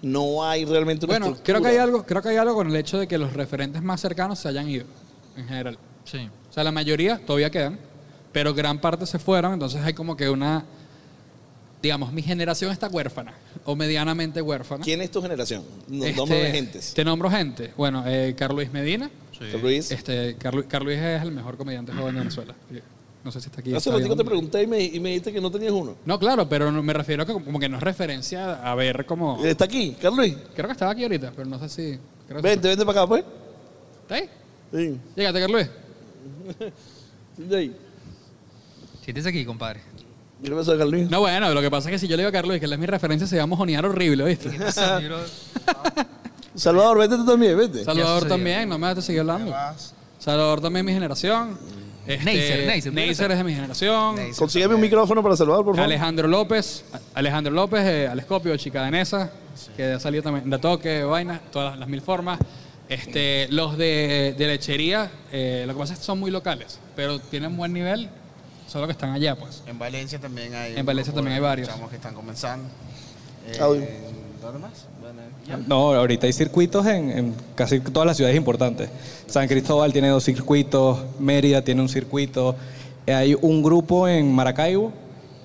no 0.00 0.44
hay 0.44 0.64
realmente 0.64 1.04
una 1.04 1.18
Bueno, 1.18 1.36
creo 1.42 1.60
que, 1.60 1.68
hay 1.68 1.76
algo, 1.76 2.06
creo 2.06 2.22
que 2.22 2.30
hay 2.30 2.36
algo 2.36 2.54
con 2.54 2.68
el 2.68 2.76
hecho 2.76 2.98
de 2.98 3.06
que 3.06 3.18
los 3.18 3.34
referentes 3.34 3.82
más 3.82 4.00
cercanos 4.00 4.38
se 4.38 4.48
hayan 4.48 4.68
ido, 4.68 4.86
en 5.36 5.46
general. 5.46 5.78
Sí. 6.04 6.28
O 6.48 6.52
sea, 6.52 6.64
la 6.64 6.72
mayoría 6.72 7.20
todavía 7.24 7.50
quedan, 7.50 7.78
pero 8.32 8.54
gran 8.54 8.80
parte 8.80 9.04
se 9.04 9.18
fueron, 9.18 9.52
entonces 9.52 9.82
hay 9.82 9.92
como 9.92 10.16
que 10.16 10.30
una, 10.30 10.64
digamos, 11.82 12.14
mi 12.14 12.22
generación 12.22 12.72
está 12.72 12.88
huérfana, 12.88 13.34
o 13.66 13.76
medianamente 13.76 14.40
huérfana. 14.40 14.82
¿Quién 14.82 15.02
es 15.02 15.10
tu 15.10 15.20
generación? 15.20 15.64
No, 15.86 16.06
Este, 16.06 16.50
gentes. 16.50 16.94
Te 16.94 17.04
nombro 17.04 17.30
gente. 17.30 17.74
Bueno, 17.76 18.04
eh, 18.06 18.34
Carlos 18.38 18.56
Luis 18.56 18.72
Medina. 18.72 19.10
Sí. 19.38 19.58
Luis, 19.62 19.90
Este, 19.90 20.36
Carlos 20.36 20.64
Carlos 20.68 20.86
Luis 20.92 20.98
es 20.98 21.22
el 21.22 21.30
mejor 21.32 21.56
comediante 21.56 21.92
joven 21.92 22.14
de 22.14 22.20
Venezuela. 22.20 22.54
No 23.24 23.32
sé 23.32 23.40
si 23.40 23.48
está 23.48 23.60
aquí. 23.60 23.74
hace 23.74 23.90
ratito 23.90 24.16
te 24.16 24.24
pregunté 24.24 24.62
y 24.62 24.66
me, 24.66 24.82
y 24.82 25.00
me 25.00 25.08
dijiste 25.10 25.32
que 25.32 25.40
no 25.40 25.50
tenías 25.50 25.72
uno. 25.72 25.96
No, 26.06 26.18
claro, 26.18 26.48
pero 26.48 26.70
no- 26.72 26.82
me 26.82 26.92
refiero 26.92 27.22
a 27.24 27.26
que 27.26 27.32
como 27.32 27.58
que 27.58 27.68
no 27.68 27.76
es 27.76 27.82
referencia 27.82 28.54
a 28.54 28.74
ver 28.74 29.04
cómo... 29.06 29.44
Está 29.44 29.64
aquí, 29.66 29.96
Carlos 30.00 30.18
Luis. 30.18 30.36
Creo 30.54 30.66
que 30.66 30.72
estaba 30.72 30.92
aquí 30.92 31.02
ahorita, 31.02 31.32
pero 31.36 31.46
no 31.48 31.58
sé 31.58 31.68
si... 31.68 31.98
Creo 32.26 32.40
que 32.42 32.48
Vente, 32.48 32.68
vente 32.68 32.84
para 32.86 33.00
acá, 33.00 33.08
pues. 33.08 33.24
¿Está 34.02 34.14
ahí? 34.14 34.28
Sí, 34.72 34.98
Llégate, 35.16 35.40
Carlos 35.40 35.60
Luis. 36.56 36.72
sí, 37.48 37.54
ahí. 37.54 37.76
Siéntese 39.04 39.28
aquí, 39.30 39.44
compadre. 39.44 39.80
¿Qué 40.42 40.48
le 40.50 40.54
pasó 40.56 40.72
a 40.72 40.78
Carlos 40.78 40.94
Luis? 40.94 41.10
No, 41.10 41.20
bueno, 41.20 41.52
lo 41.52 41.60
que 41.60 41.70
pasa 41.70 41.88
es 41.88 41.94
que 41.94 41.98
si 41.98 42.06
yo 42.08 42.16
le 42.16 42.22
digo 42.22 42.28
a 42.28 42.32
Carlos 42.32 42.48
Luis 42.50 42.60
que 42.60 42.66
él 42.66 42.72
es 42.72 42.78
mi 42.78 42.86
referencia, 42.86 43.26
se 43.26 43.36
va 43.36 43.42
a 43.42 43.46
mojonear 43.46 43.84
horrible, 43.84 44.24
¿viste? 44.24 44.50
Salvador, 46.58 46.98
vete 46.98 47.16
tú 47.16 47.24
también, 47.24 47.56
vete. 47.56 47.84
Salvador 47.84 48.26
también, 48.28 48.68
no 48.68 48.78
me 48.78 48.86
vas 48.88 48.98
a 48.98 49.02
seguir 49.02 49.20
hablando. 49.20 49.54
Salvador 50.18 50.60
también 50.60 50.84
es 50.86 50.86
mi 50.86 50.92
generación. 50.94 51.58
Este, 52.06 52.24
Neisser, 52.24 52.66
Neisser, 52.66 52.92
Neisser 52.94 53.30
es 53.32 53.38
de 53.38 53.44
mi 53.44 53.54
generación. 53.54 54.16
Consígueme 54.36 54.74
un 54.74 54.80
micrófono 54.80 55.22
para 55.22 55.36
Salvador, 55.36 55.64
por 55.64 55.74
favor. 55.76 55.84
Alejandro 55.84 56.26
López, 56.26 56.84
Alejandro 57.14 57.52
López, 57.52 57.80
eh, 57.84 58.08
Alescopio, 58.08 58.56
chica 58.56 58.80
danesa, 58.80 59.30
que 59.76 59.84
ha 59.92 60.00
salido 60.00 60.22
también 60.22 60.48
de 60.48 60.58
toque, 60.58 61.02
vaina, 61.04 61.40
todas 61.52 61.72
las, 61.72 61.80
las 61.80 61.88
mil 61.88 62.00
formas. 62.00 62.38
Este, 62.88 63.46
los 63.50 63.76
de, 63.76 64.34
de 64.38 64.46
lechería, 64.46 65.10
eh, 65.30 65.64
lo 65.66 65.74
que 65.74 65.78
pasa 65.80 65.92
es 65.92 65.98
que 65.98 66.04
son 66.06 66.18
muy 66.18 66.30
locales, 66.30 66.78
pero 66.96 67.18
tienen 67.18 67.54
buen 67.54 67.74
nivel, 67.74 68.08
solo 68.66 68.86
que 68.86 68.92
están 68.92 69.10
allá, 69.10 69.36
pues. 69.36 69.62
En 69.66 69.78
Valencia 69.78 70.18
también 70.18 70.54
hay. 70.54 70.76
En 70.78 70.86
Valencia 70.86 71.12
grupo 71.12 71.18
también 71.18 71.32
de 71.42 71.46
hay 71.46 71.50
varios. 71.50 71.68
Chamos 71.68 71.90
que 71.90 71.96
están 71.96 72.14
comenzando. 72.14 72.66
Eh, 73.46 73.58
Ah, 73.60 73.68
uy. 73.68 73.84
¿Dónde 74.40 74.60
más? 74.60 74.86
No, 75.66 75.92
ahorita 75.94 76.26
hay 76.26 76.32
circuitos 76.32 76.86
en, 76.86 77.10
en 77.10 77.34
casi 77.54 77.80
todas 77.80 78.06
las 78.06 78.16
ciudades 78.16 78.36
importantes. 78.36 78.90
San 79.26 79.48
Cristóbal 79.48 79.92
tiene 79.92 80.08
dos 80.08 80.24
circuitos, 80.24 80.98
Mérida 81.18 81.62
tiene 81.62 81.80
un 81.80 81.88
circuito. 81.88 82.54
Eh, 83.06 83.14
Hay 83.14 83.36
un 83.40 83.62
grupo 83.62 84.06
en 84.08 84.34
Maracaibo 84.34 84.92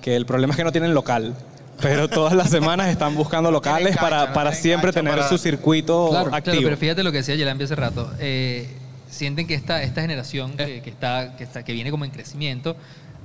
que 0.02 0.14
el 0.16 0.26
problema 0.26 0.52
es 0.52 0.58
que 0.58 0.64
no 0.64 0.72
tienen 0.72 0.92
local, 0.92 1.34
pero 1.80 2.08
todas 2.08 2.34
las 2.34 2.50
semanas 2.50 2.88
están 2.88 3.14
buscando 3.16 3.50
locales 3.50 3.96
cancha, 3.96 4.00
para, 4.02 4.32
para 4.34 4.52
siempre 4.52 4.92
tener 4.92 5.14
para- 5.14 5.28
su 5.28 5.38
circuito 5.38 6.08
Claro, 6.10 6.30
pero 6.44 6.76
fíjate 6.76 7.02
lo 7.02 7.10
que 7.10 7.18
decía 7.18 7.34
Yelambi 7.34 7.64
hace 7.64 7.74
rato. 7.74 8.10
Eh, 8.20 8.68
sienten 9.08 9.46
que 9.46 9.54
esta, 9.54 9.82
esta 9.82 10.02
generación 10.02 10.52
que, 10.56 10.82
que 10.82 10.90
está, 10.90 11.34
que 11.36 11.44
está 11.44 11.64
que 11.64 11.72
viene 11.72 11.90
como 11.90 12.04
en 12.04 12.10
crecimiento 12.10 12.76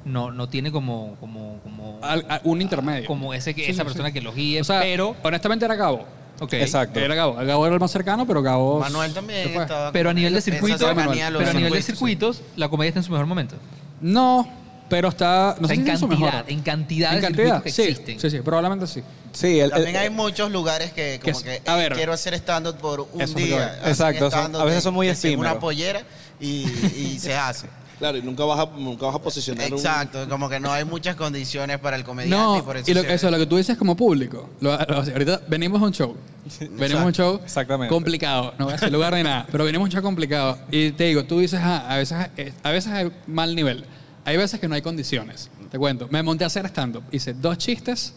no, 0.05 0.31
no 0.31 0.47
tiene 0.47 0.71
como 0.71 1.15
como 1.19 1.59
como, 1.63 1.99
Al- 2.01 2.25
un 2.45 2.61
intermedio. 2.61 3.05
como 3.07 3.33
ese 3.33 3.53
que 3.53 3.65
Sí, 3.65 3.71
esa 3.71 3.81
sí, 3.81 3.87
persona 3.87 4.07
sí. 4.07 4.13
que 4.13 4.21
los 4.21 4.33
guíe, 4.33 4.61
O 4.61 4.63
sea, 4.63 4.79
pero 4.79 5.15
honestamente 5.23 5.65
era 5.65 5.75
Gabo. 5.75 6.05
Ok. 6.39 6.53
Exacto. 6.53 6.99
Era 6.99 7.15
Gabo. 7.15 7.33
Gabo 7.35 7.65
era 7.65 7.73
el 7.75 7.79
más 7.81 7.91
cercano, 7.91 8.25
pero 8.27 8.41
Gabo. 8.41 8.79
Manuel 8.79 9.13
también 9.13 9.49
estaba. 9.59 9.91
Pero 9.91 10.09
a 10.09 10.13
nivel 10.13 10.33
de 10.33 10.39
esa 10.39 10.51
circuito, 10.51 10.77
cercanía 10.79 11.27
a 11.27 11.29
los 11.29 11.39
pero 11.39 11.51
a 11.51 11.53
nivel 11.53 11.73
de 11.73 11.81
circuitos, 11.81 12.37
circuitos, 12.37 12.57
la 12.57 12.69
comedia 12.69 12.89
está 12.89 12.99
en 12.99 13.03
su 13.05 13.11
mejor 13.11 13.25
momento. 13.27 13.55
No, 14.01 14.47
pero 14.89 15.09
está. 15.09 15.55
No 15.59 15.65
O 15.65 15.67
sea, 15.67 15.75
sé 15.75 15.81
en 15.81 15.85
si 15.85 15.91
es 15.91 15.99
su 15.99 16.07
cantidad, 16.07 16.31
mejor. 16.33 16.45
en 16.51 16.61
cantidad 16.61 17.09
En 17.11 17.15
de 17.17 17.21
cantidad, 17.21 17.43
circuitos 17.45 17.63
que 17.63 17.71
sí, 17.71 17.81
existen. 17.89 18.19
Sí, 18.19 18.29
sí, 18.29 18.39
probablemente 18.41 18.87
sí. 18.87 19.03
Sí, 19.31 19.59
el- 19.59 19.69
También 19.69 19.95
el- 19.95 20.01
hay 20.01 20.09
muchos 20.09 20.51
lugares 20.51 20.91
que 20.91 21.19
como 21.23 21.39
Que 21.43 21.61
a 21.65 21.75
eh, 21.75 21.79
ver. 21.79 21.93
quiero 21.93 22.13
hacer 22.13 22.33
stand-up 22.33 22.77
por 22.77 23.01
un 23.01 23.07
Eso 23.21 23.23
es 23.23 23.29
lo 23.31 23.35
que 23.37 23.43
día. 23.45 23.65
Hacen 23.81 23.89
Exacto, 23.89 24.31
son- 24.31 24.39
stand-up 24.39 24.61
a 24.61 24.65
veces 24.65 24.77
de- 24.77 24.81
son 24.81 24.93
muy 24.95 25.05
si 25.15 25.27
Una 25.27 25.29
efímeros. 25.49 25.57
pollera 25.59 26.01
y, 26.39 26.65
y 26.97 27.19
se 27.19 27.35
hace. 27.35 27.67
Claro, 27.99 28.17
y 28.17 28.21
nunca 28.21 28.45
vas 28.45 28.59
a, 28.59 28.65
nunca 28.77 29.05
vas 29.07 29.15
a 29.15 29.19
posicionar 29.21 29.67
un- 29.67 29.73
Exacto, 29.77 30.27
como 30.29 30.47
que 30.49 30.59
no 30.59 30.71
hay 30.71 30.85
muchas 30.85 31.15
condiciones 31.15 31.77
para 31.79 31.97
el 31.97 32.03
comediante 32.03 32.37
No, 32.43 32.57
y 32.57 32.61
por 32.61 32.77
eso, 32.77 32.89
y 32.89 32.93
lo, 32.93 33.01
se- 33.01 33.13
eso, 33.13 33.29
lo 33.29 33.37
que 33.37 33.45
tú 33.45 33.57
dices 33.57 33.77
como 33.77 33.95
público. 33.95 34.49
Lo- 34.61 34.71
lo- 34.77 34.95
ahorita 34.95 35.41
venimos 35.47 35.81
a 35.81 35.85
un 35.85 35.91
show. 35.93 36.15
Venimos 36.71 37.03
a 37.03 37.05
un 37.05 37.13
show 37.13 37.39
Exactamente. 37.43 37.93
complicado. 37.93 38.53
No 38.57 38.65
voy 38.65 38.73
a 38.73 38.77
decir 38.77 38.91
lugar 38.91 39.13
ni 39.13 39.21
nada, 39.23 39.45
pero 39.51 39.65
venimos 39.65 39.85
a 39.85 39.87
un 39.87 39.91
show 39.91 40.01
complicado. 40.01 40.57
Y 40.71 40.91
te 40.91 41.03
digo, 41.03 41.25
tú 41.25 41.39
dices, 41.39 41.59
ah, 41.61 41.85
a, 41.93 41.97
veces, 41.97 42.17
eh, 42.37 42.53
a 42.63 42.71
veces 42.71 42.91
hay 42.91 43.11
mal 43.27 43.53
nivel. 43.55 43.85
Hay 44.25 44.37
veces 44.37 44.59
que 44.59 44.67
no 44.67 44.75
hay 44.75 44.81
condiciones. 44.81 45.49
Te 45.69 45.77
cuento. 45.77 46.07
Me 46.09 46.23
monté 46.23 46.45
a 46.45 46.47
hacer 46.47 46.65
stand-up. 46.67 47.03
Hice 47.11 47.33
dos 47.33 47.57
chistes 47.57 48.13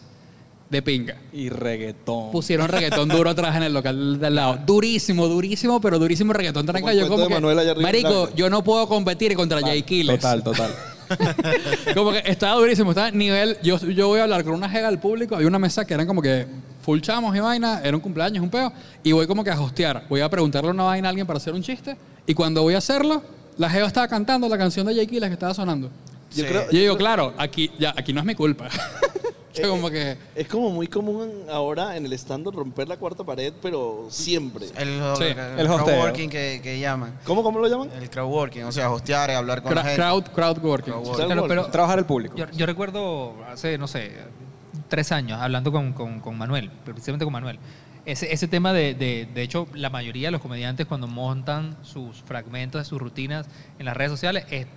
de 0.73 0.81
pinga. 0.81 1.15
Y 1.31 1.47
reggaetón. 1.49 2.31
Pusieron 2.31 2.67
reggaetón 2.67 3.07
duro 3.07 3.29
atrás 3.29 3.55
en 3.55 3.63
el 3.63 3.73
local 3.73 4.19
del 4.19 4.35
lado. 4.35 4.59
Durísimo, 4.65 5.27
durísimo, 5.29 5.79
pero 5.79 5.97
durísimo 5.99 6.33
reggaetón 6.33 6.65
tranca. 6.65 6.91
el 6.91 6.99
Yo 6.99 7.07
como 7.07 7.21
de 7.21 7.27
que, 7.29 7.33
Manuel 7.35 7.75
marico, 7.81 8.29
yo 8.35 8.49
no 8.49 8.63
puedo 8.63 8.87
competir 8.87 9.33
contra 9.35 9.61
Jay 9.61 9.83
Kiles. 9.83 10.19
Total, 10.19 10.43
total. 10.43 10.71
Como 11.93 12.11
que 12.11 12.23
estaba 12.25 12.55
durísimo, 12.59 12.91
estaba 12.91 13.11
nivel. 13.11 13.57
Yo, 13.61 13.77
yo 13.77 14.07
voy 14.07 14.19
a 14.19 14.23
hablar 14.23 14.43
con 14.43 14.53
una 14.53 14.67
jega 14.69 14.87
al 14.87 14.99
público. 14.99 15.35
Había 15.35 15.47
una 15.47 15.59
mesa 15.59 15.85
que 15.85 15.93
eran 15.93 16.07
como 16.07 16.21
que 16.21 16.47
full 16.81 17.01
chamos 17.01 17.35
y 17.35 17.39
vaina. 17.39 17.81
Era 17.83 17.95
un 17.95 18.01
cumpleaños, 18.01 18.43
un 18.43 18.49
peo. 18.49 18.71
Y 19.03 19.11
voy 19.11 19.27
como 19.27 19.43
que 19.43 19.51
a 19.51 19.59
hostear. 19.61 20.05
Voy 20.09 20.21
a 20.21 20.29
preguntarle 20.29 20.71
una 20.71 20.83
vaina 20.83 21.07
a 21.07 21.09
alguien 21.09 21.27
para 21.27 21.37
hacer 21.37 21.53
un 21.53 21.61
chiste. 21.61 21.95
Y 22.25 22.33
cuando 22.33 22.63
voy 22.63 22.73
a 22.73 22.79
hacerlo, 22.79 23.21
la 23.57 23.69
jeva 23.69 23.85
estaba 23.85 24.07
cantando 24.07 24.49
la 24.49 24.57
canción 24.57 24.87
de 24.87 24.95
Jay 24.95 25.05
Kiles 25.05 25.29
que 25.29 25.33
estaba 25.33 25.53
sonando. 25.53 25.89
Yo 26.33 26.43
Sí. 26.43 26.49
creo, 26.49 26.63
Y 26.71 26.75
yo 26.77 26.81
digo, 26.81 26.97
claro, 26.97 27.33
aquí, 27.37 27.69
ya, 27.77 27.93
aquí 27.95 28.11
no 28.11 28.21
es 28.21 28.25
mi 28.25 28.33
culpa. 28.33 28.69
Yo 29.61 29.69
como 29.69 29.89
que. 29.89 30.17
es 30.35 30.47
como 30.47 30.69
muy 30.71 30.87
común 30.87 31.29
ahora 31.49 31.95
en 31.97 32.05
el 32.05 32.13
stand 32.13 32.47
romper 32.47 32.87
la 32.87 32.97
cuarta 32.97 33.23
pared, 33.23 33.53
pero 33.61 34.07
siempre. 34.09 34.65
El, 34.77 35.01
Sí, 35.17 35.23
el, 35.23 35.59
el 35.59 35.67
crowdworking 35.67 36.29
que, 36.29 36.59
que 36.63 36.79
llaman. 36.79 37.17
¿Cómo, 37.25 37.43
cómo 37.43 37.59
lo 37.59 37.67
llaman? 37.67 37.89
El 38.01 38.09
crowdworking, 38.09 38.63
o 38.63 38.71
sea, 38.71 38.89
hostear 38.91 39.29
y 39.29 39.33
hablar 39.33 39.61
con 39.61 39.75
la 39.75 39.81
cra- 39.81 39.85
gente. 39.85 40.01
crowd, 40.01 40.23
crowd 40.33 40.57
working. 40.63 40.93
Crowd 40.93 41.25
Claro, 41.25 41.45
pero 41.47 41.65
Trabajar 41.67 41.99
el 41.99 42.05
público. 42.05 42.35
yo, 42.35 42.45
yo 42.51 42.65
recuerdo 42.65 43.35
hace, 43.47 43.77
no 43.77 43.87
sé, 43.87 44.11
tres 44.89 45.11
años 45.11 45.39
hablando 45.41 45.71
con, 45.71 45.93
con- 45.93 46.19
con 46.19 46.37
Manuel, 46.37 46.69
precisamente 46.85 47.25
con 47.25 47.31
Manuel. 47.33 47.59
Ese, 48.05 48.33
ese 48.33 48.49
tema 48.49 48.73
de, 48.73 48.95
de, 48.95 49.29
de 49.33 49.41
hecho, 49.43 49.65
la 49.73 49.89
mayoría 49.89 50.27
de 50.27 50.31
los 50.31 50.41
comediantes 50.41 50.85
cuando 50.87 51.07
montan 51.07 51.77
sus 51.83 52.21
fragmentos 52.23 52.81
de 52.81 52.85
sus 52.85 52.99
rutinas 52.99 53.45
en 53.79 53.85
las 53.85 53.95
redes 53.95 54.11
sociales 54.11 54.45
es 54.51 54.67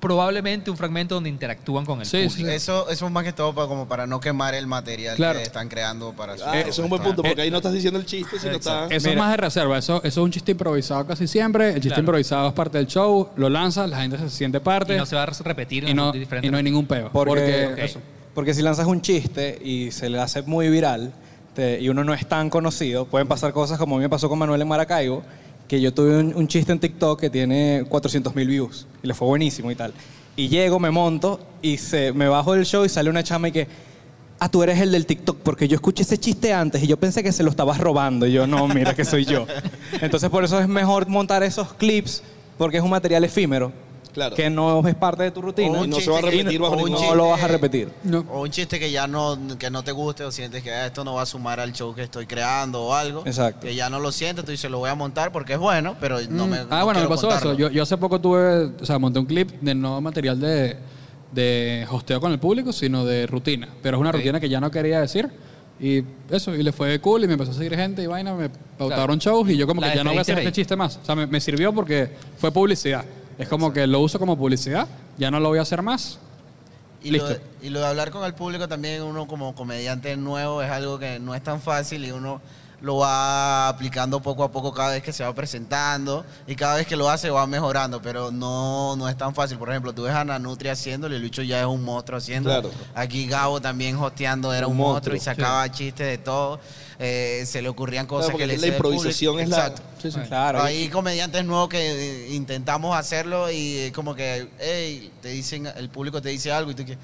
probablemente 0.00 0.70
un 0.70 0.76
fragmento 0.76 1.14
donde 1.14 1.28
interactúan 1.28 1.84
con 1.84 2.00
el 2.00 2.06
Sí, 2.06 2.24
público. 2.26 2.48
sí. 2.48 2.54
Eso, 2.54 2.88
eso 2.88 3.06
es 3.06 3.12
más 3.12 3.22
que 3.22 3.32
todo 3.32 3.54
para, 3.54 3.68
como 3.68 3.86
para 3.86 4.06
no 4.06 4.18
quemar 4.18 4.54
el 4.54 4.66
material 4.66 5.14
Claro. 5.16 5.38
que 5.38 5.44
están 5.44 5.68
creando 5.68 6.12
para 6.12 6.36
su 6.38 6.44
Ah, 6.44 6.58
eso 6.60 6.68
es 6.70 6.78
un 6.78 6.88
buen 6.88 7.02
punto, 7.02 7.22
porque 7.22 7.42
ahí 7.42 7.50
no 7.50 7.58
estás 7.58 7.72
diciendo 7.72 7.98
el 7.98 8.06
chiste, 8.06 8.38
sino 8.38 8.54
Exacto. 8.54 8.84
estás... 8.84 8.96
Eso 9.02 9.10
es 9.10 9.16
más 9.16 9.30
de 9.30 9.36
reserva, 9.36 9.78
eso, 9.78 9.98
eso 9.98 10.06
es 10.08 10.16
un 10.24 10.30
chiste 10.30 10.52
improvisado 10.52 11.06
casi 11.06 11.26
siempre. 11.28 11.68
El 11.68 11.74
chiste 11.74 11.88
Claro. 11.90 12.00
improvisado 12.00 12.48
es 12.48 12.54
parte 12.54 12.78
del 12.78 12.86
show, 12.86 13.28
lo 13.36 13.48
lanzas, 13.50 13.88
la 13.90 14.00
gente 14.00 14.16
se 14.18 14.30
siente 14.30 14.58
parte 14.60 14.94
Y 14.94 14.96
no 14.96 15.06
se 15.06 15.16
va 15.16 15.24
a 15.24 15.26
repetir 15.26 15.84
y 15.88 15.94
no, 15.94 16.12
y 16.14 16.26
hay 16.54 16.62
ningún 16.62 16.86
peo. 16.86 17.10
Porque, 17.12 17.30
Porque, 17.30 17.66
ok. 17.72 17.78
eso. 17.78 18.00
porque 18.34 18.54
si 18.54 18.62
lanzas 18.62 18.86
un 18.86 19.02
chiste 19.02 19.58
y 19.62 19.90
se 19.90 20.08
le 20.08 20.18
hace 20.18 20.42
muy 20.42 20.68
viral 20.70 21.12
te- 21.54 21.80
y 21.80 21.88
uno 21.88 22.04
no 22.04 22.14
es 22.14 22.26
tan 22.26 22.48
conocido, 22.48 23.04
pueden 23.04 23.28
pasar 23.28 23.52
cosas 23.52 23.76
como 23.78 23.96
a 23.96 23.98
mí 23.98 24.02
me 24.04 24.08
pasó 24.08 24.28
con 24.28 24.38
Manuel 24.38 24.62
en 24.62 24.68
Maracaibo, 24.68 25.22
que 25.70 25.80
yo 25.80 25.94
tuve 25.94 26.18
un, 26.18 26.34
un 26.34 26.48
chiste 26.48 26.72
en 26.72 26.80
TikTok 26.80 27.20
que 27.20 27.30
tiene 27.30 27.84
400 27.88 28.34
mil 28.34 28.48
views 28.48 28.88
y 29.04 29.06
le 29.06 29.14
fue 29.14 29.28
buenísimo 29.28 29.70
y 29.70 29.76
tal. 29.76 29.94
Y 30.34 30.48
llego, 30.48 30.80
me 30.80 30.90
monto 30.90 31.38
y 31.62 31.76
se, 31.76 32.12
me 32.12 32.26
bajo 32.26 32.54
del 32.54 32.66
show 32.66 32.84
y 32.84 32.88
sale 32.88 33.08
una 33.08 33.22
chama 33.22 33.50
y 33.50 33.52
que, 33.52 33.68
ah, 34.40 34.48
tú 34.48 34.64
eres 34.64 34.80
el 34.80 34.90
del 34.90 35.06
TikTok, 35.06 35.36
porque 35.44 35.68
yo 35.68 35.76
escuché 35.76 36.02
ese 36.02 36.18
chiste 36.18 36.52
antes 36.52 36.82
y 36.82 36.88
yo 36.88 36.96
pensé 36.96 37.22
que 37.22 37.30
se 37.30 37.44
lo 37.44 37.50
estabas 37.50 37.78
robando. 37.78 38.26
Y 38.26 38.32
yo, 38.32 38.48
no, 38.48 38.66
mira 38.66 38.96
que 38.96 39.04
soy 39.04 39.24
yo. 39.24 39.46
Entonces 40.00 40.28
por 40.28 40.42
eso 40.42 40.58
es 40.58 40.66
mejor 40.66 41.06
montar 41.06 41.44
esos 41.44 41.72
clips 41.74 42.24
porque 42.58 42.78
es 42.78 42.82
un 42.82 42.90
material 42.90 43.22
efímero. 43.22 43.70
Claro. 44.12 44.34
Que 44.36 44.50
no 44.50 44.86
es 44.88 44.94
parte 44.94 45.22
de 45.22 45.30
tu 45.30 45.40
rutina. 45.42 45.78
O 45.78 45.82
un 45.82 45.90
no 45.90 46.00
se 46.00 46.10
va 46.10 46.18
a 46.18 46.20
que- 46.22 46.30
repetir 46.30 46.60
bajo 46.60 46.74
o 46.74 46.76
un 46.78 46.84
ningún- 46.84 46.92
no 46.92 46.98
chiste- 47.00 47.16
lo 47.16 47.28
vas 47.30 47.42
a 47.42 47.48
repetir. 47.48 47.88
No. 48.02 48.24
O 48.30 48.42
un 48.42 48.50
chiste 48.50 48.78
que 48.78 48.90
ya 48.90 49.06
no, 49.06 49.38
que 49.58 49.70
no 49.70 49.82
te 49.84 49.92
guste 49.92 50.24
o 50.24 50.32
sientes 50.32 50.62
que 50.62 50.72
ah, 50.72 50.86
esto 50.86 51.04
no 51.04 51.14
va 51.14 51.22
a 51.22 51.26
sumar 51.26 51.60
al 51.60 51.72
show 51.72 51.94
que 51.94 52.02
estoy 52.02 52.26
creando 52.26 52.82
o 52.82 52.94
algo. 52.94 53.22
Exacto. 53.26 53.60
Que 53.66 53.74
ya 53.74 53.88
no 53.90 53.98
lo 54.00 54.10
sientes, 54.12 54.44
tú 54.44 54.50
dices, 54.50 54.70
lo 54.70 54.78
voy 54.78 54.90
a 54.90 54.94
montar 54.94 55.32
porque 55.32 55.52
es 55.54 55.58
bueno, 55.58 55.96
pero 56.00 56.18
no 56.28 56.46
me. 56.46 56.58
ah, 56.58 56.64
no 56.64 56.68
bueno, 56.68 56.86
me 56.86 56.92
quiero 56.94 57.08
pasó 57.10 57.28
contarlo. 57.28 57.50
eso. 57.52 57.58
Yo, 57.58 57.70
yo 57.70 57.82
hace 57.82 57.96
poco 57.96 58.20
tuve, 58.20 58.64
o 58.80 58.84
sea, 58.84 58.98
monté 58.98 59.18
un 59.18 59.26
clip 59.26 59.50
de 59.60 59.74
no 59.74 60.00
material 60.00 60.40
de, 60.40 60.76
de 61.32 61.86
hosteo 61.90 62.20
con 62.20 62.32
el 62.32 62.38
público, 62.38 62.72
sino 62.72 63.04
de 63.04 63.26
rutina. 63.26 63.68
Pero 63.82 63.96
es 63.96 64.00
una 64.00 64.12
rutina 64.12 64.40
que 64.40 64.48
ya 64.48 64.60
no 64.60 64.70
quería 64.70 65.00
decir. 65.00 65.30
Y 65.82 66.02
eso, 66.28 66.54
y 66.54 66.62
le 66.62 66.72
fue 66.72 67.00
cool 67.00 67.24
y 67.24 67.26
me 67.26 67.32
empezó 67.34 67.52
a 67.52 67.54
seguir 67.54 67.74
gente 67.74 68.02
y 68.02 68.06
vaina, 68.06 68.34
me 68.34 68.50
pautaron 68.76 69.18
shows 69.18 69.48
y 69.48 69.56
yo 69.56 69.66
como 69.66 69.80
La 69.80 69.90
que 69.90 69.96
ya 69.96 70.04
no 70.04 70.10
voy 70.10 70.18
a 70.18 70.20
hacer 70.20 70.36
este 70.36 70.48
ahí. 70.48 70.52
chiste 70.52 70.76
más. 70.76 70.98
O 71.02 71.04
sea, 71.06 71.14
me, 71.14 71.26
me 71.26 71.40
sirvió 71.40 71.72
porque 71.72 72.10
fue 72.36 72.52
publicidad. 72.52 73.02
Es 73.40 73.48
como 73.48 73.72
que 73.72 73.86
lo 73.86 74.00
uso 74.00 74.18
como 74.18 74.36
publicidad, 74.36 74.86
ya 75.16 75.30
no 75.30 75.40
lo 75.40 75.48
voy 75.48 75.58
a 75.58 75.62
hacer 75.62 75.80
más. 75.80 76.18
Y 77.02 77.10
lo, 77.10 77.24
de, 77.26 77.34
Listo. 77.36 77.48
y 77.62 77.70
lo 77.70 77.80
de 77.80 77.86
hablar 77.86 78.10
con 78.10 78.22
el 78.24 78.34
público 78.34 78.68
también, 78.68 79.02
uno 79.02 79.26
como 79.26 79.54
comediante 79.54 80.14
nuevo, 80.18 80.60
es 80.60 80.70
algo 80.70 80.98
que 80.98 81.18
no 81.18 81.34
es 81.34 81.42
tan 81.42 81.62
fácil 81.62 82.04
y 82.04 82.12
uno 82.12 82.42
lo 82.80 82.96
va 82.96 83.68
aplicando 83.68 84.20
poco 84.20 84.42
a 84.42 84.50
poco 84.50 84.72
cada 84.72 84.92
vez 84.92 85.02
que 85.02 85.12
se 85.12 85.22
va 85.22 85.34
presentando 85.34 86.24
y 86.46 86.54
cada 86.56 86.76
vez 86.76 86.86
que 86.86 86.96
lo 86.96 87.10
hace 87.10 87.28
va 87.30 87.46
mejorando, 87.46 88.00
pero 88.00 88.30
no, 88.30 88.96
no 88.96 89.08
es 89.08 89.16
tan 89.16 89.34
fácil. 89.34 89.58
Por 89.58 89.68
ejemplo, 89.70 89.92
tú 89.92 90.02
ves 90.04 90.14
a 90.14 90.24
Nanutri 90.24 90.68
haciéndolo 90.70 91.14
y 91.14 91.18
el 91.18 91.22
bicho 91.22 91.42
ya 91.42 91.60
es 91.60 91.66
un 91.66 91.82
monstruo 91.82 92.18
haciéndolo. 92.18 92.70
Claro. 92.70 92.74
Aquí 92.94 93.26
Gabo 93.26 93.60
también 93.60 93.96
hosteando 93.96 94.52
era 94.54 94.66
un, 94.66 94.72
Un 94.72 94.78
monstruo, 94.78 95.14
y 95.14 95.20
sacaba 95.20 95.70
chistes 95.70 96.06
de 96.06 96.18
todo. 96.18 96.58
Eh, 96.98 97.44
se 97.46 97.62
le 97.62 97.68
ocurrían 97.70 98.06
cosas 98.06 98.26
Claro, 98.30 98.38
que 98.38 98.46
le 98.46 98.58
la 98.58 98.66
improvisación 98.66 99.40
es 99.40 99.48
la- 99.48 99.56
Exacto. 99.68 99.82
Sí, 100.02 100.10
sí. 100.12 100.20
Claro. 100.28 100.62
Hay 100.62 100.88
comediantes 100.88 101.44
nuevos 101.44 101.68
que 101.68 101.78
eh, 102.28 102.34
intentamos 102.34 102.94
hacerlo 102.96 103.50
y 103.50 103.90
como 103.94 104.14
que, 104.14 104.48
hey, 104.58 105.10
te 105.22 105.28
dicen, 105.28 105.66
el 105.66 105.88
público 105.88 106.20
te 106.20 106.28
dice 106.30 106.52
algo 106.52 106.70
y 106.70 106.74
tú 106.74 106.84
que, 106.84 106.96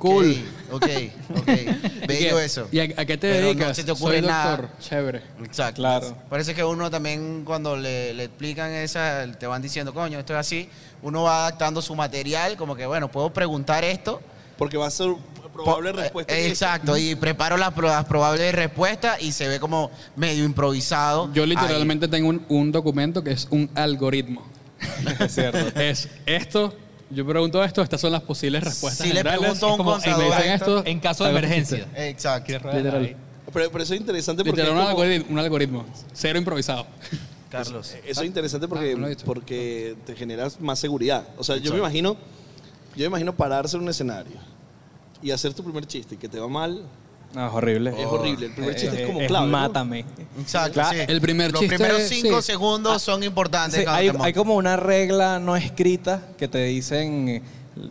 Cool. 0.00 0.44
ok, 0.72 0.82
ok, 1.30 1.48
¿Y 1.48 2.06
bello 2.06 2.36
qué- 2.38 2.44
eso. 2.44 2.68
¿Y 2.72 2.80
a, 2.80 2.82
a 2.84 3.04
qué 3.04 3.16
te 3.16 3.30
Pero 3.32 3.40
no 3.42 3.46
dedicas? 3.54 3.76
se 3.76 3.84
te 3.84 3.92
ocurre 3.92 4.18
Soy 4.18 4.26
nada. 4.28 4.50
doctor. 4.56 4.78
Chévere. 4.80 5.22
Exacto. 5.44 5.76
Claro. 5.82 6.16
Parece 6.28 6.54
que 6.54 6.64
uno 6.64 6.90
también 6.90 7.42
cuando 7.44 7.76
le, 7.76 8.12
le 8.14 8.24
explican 8.24 8.70
esa, 8.72 9.26
te 9.38 9.46
van 9.46 9.62
diciendo, 9.62 9.94
coño, 9.94 10.18
esto 10.18 10.32
es 10.32 10.38
así, 10.40 10.68
uno 11.02 11.22
va 11.22 11.46
adaptando 11.46 11.80
su 11.82 11.94
material, 11.94 12.56
como 12.56 12.74
que, 12.76 12.86
bueno, 12.86 13.10
puedo 13.10 13.32
preguntar 13.32 13.84
esto. 13.84 14.20
Porque 14.58 14.76
va 14.76 14.86
a 14.86 14.90
ser 14.90 15.14
probable 15.52 15.92
Po- 15.92 15.96
respuesta. 16.00 16.34
eh, 16.34 16.48
Exacto, 16.48 16.96
y 16.96 17.14
preparo 17.14 17.56
las, 17.56 17.76
las 17.76 18.04
probables 18.06 18.54
respuestas 18.54 19.22
y 19.22 19.30
se 19.32 19.46
ve 19.48 19.60
como 19.60 19.90
medio 20.16 20.44
improvisado. 20.44 21.32
Yo 21.32 21.42
Ahí. 21.44 21.50
literalmente 21.50 22.08
tengo 22.08 22.28
un, 22.28 22.44
un 22.48 22.72
documento 22.72 23.22
que 23.22 23.30
es 23.32 23.46
un 23.50 23.70
algoritmo. 23.74 24.44
Es 25.20 25.34
cierto. 25.34 25.80
Es 25.80 26.08
esto, 26.26 26.74
yo 27.10 27.26
pregunto 27.26 27.62
esto, 27.62 27.82
estas 27.82 28.00
son 28.00 28.12
las 28.12 28.22
posibles 28.22 28.62
respuestas 28.64 29.06
Si 29.06 29.12
le 29.12 29.18
generales. 29.20 29.40
pregunto 29.40 29.66
a 29.66 29.68
un 29.68 29.72
Es 29.74 29.78
como, 29.78 29.90
contador 29.92 30.18
me 30.18 30.24
dicen 30.36 30.52
esto, 30.52 30.82
en 30.86 31.00
caso 31.00 31.24
de 31.24 31.30
emergencia. 31.30 31.86
Exacto. 31.96 32.52
Literal. 32.52 33.16
Pero, 33.52 33.70
pero 33.70 33.84
eso 33.84 33.94
es 33.94 34.00
interesante 34.00 34.42
porque... 34.44 34.62
Literal, 34.62 34.72
un 34.76 34.82
es 34.88 34.90
como- 34.90 35.02
algoritmo, 35.02 35.32
un 35.32 35.38
algoritmo. 35.38 35.84
Cero 36.12 36.38
improvisado. 36.38 36.86
Carlos. 37.50 37.94
Eso 38.04 38.22
es 38.22 38.26
interesante 38.26 38.66
porque, 38.66 38.90
Ah, 38.90 38.94
no 38.94 39.00
lo 39.02 39.06
he 39.06 39.10
visto. 39.10 39.24
porque 39.24 39.94
te 40.04 40.16
generas 40.16 40.60
más 40.60 40.78
seguridad. 40.80 41.28
O 41.38 41.44
sea, 41.44 41.56
yo 41.58 41.70
me 41.72 41.78
imagino, 41.78 42.14
yo 42.96 43.00
me 43.02 43.06
imagino 43.06 43.32
pararse 43.36 43.76
en 43.76 43.82
un 43.84 43.88
escenario 43.90 44.36
y 45.22 45.30
hacer 45.30 45.54
tu 45.54 45.62
primer 45.62 45.86
chiste 45.86 46.16
y 46.16 46.18
que 46.18 46.28
te 46.28 46.40
va 46.40 46.48
mal. 46.48 46.82
No, 47.34 47.48
es 47.48 47.52
horrible. 47.54 47.90
Es 47.98 48.06
horrible. 48.06 48.46
El 48.46 48.52
primer 48.52 48.76
chiste 48.76 49.02
es 49.02 49.06
como 49.08 49.20
Eh, 49.20 49.26
clave, 49.26 49.46
¿no? 49.46 49.52
Mátame. 49.52 50.04
Exacto, 50.38 50.72
Claro, 50.74 50.98
sí. 50.98 51.04
el 51.08 51.20
primer 51.20 51.50
Los 51.52 51.60
chiste, 51.60 51.76
primeros 51.76 52.02
cinco 52.02 52.40
sí. 52.42 52.46
segundos 52.52 53.02
son 53.02 53.22
importantes. 53.22 53.80
Sí, 53.80 53.86
hay, 53.88 54.10
hay 54.20 54.32
como 54.32 54.54
una 54.56 54.76
regla 54.76 55.38
no 55.40 55.56
escrita 55.56 56.22
que 56.38 56.46
te 56.48 56.62
dicen 56.64 57.28
eh, 57.28 57.42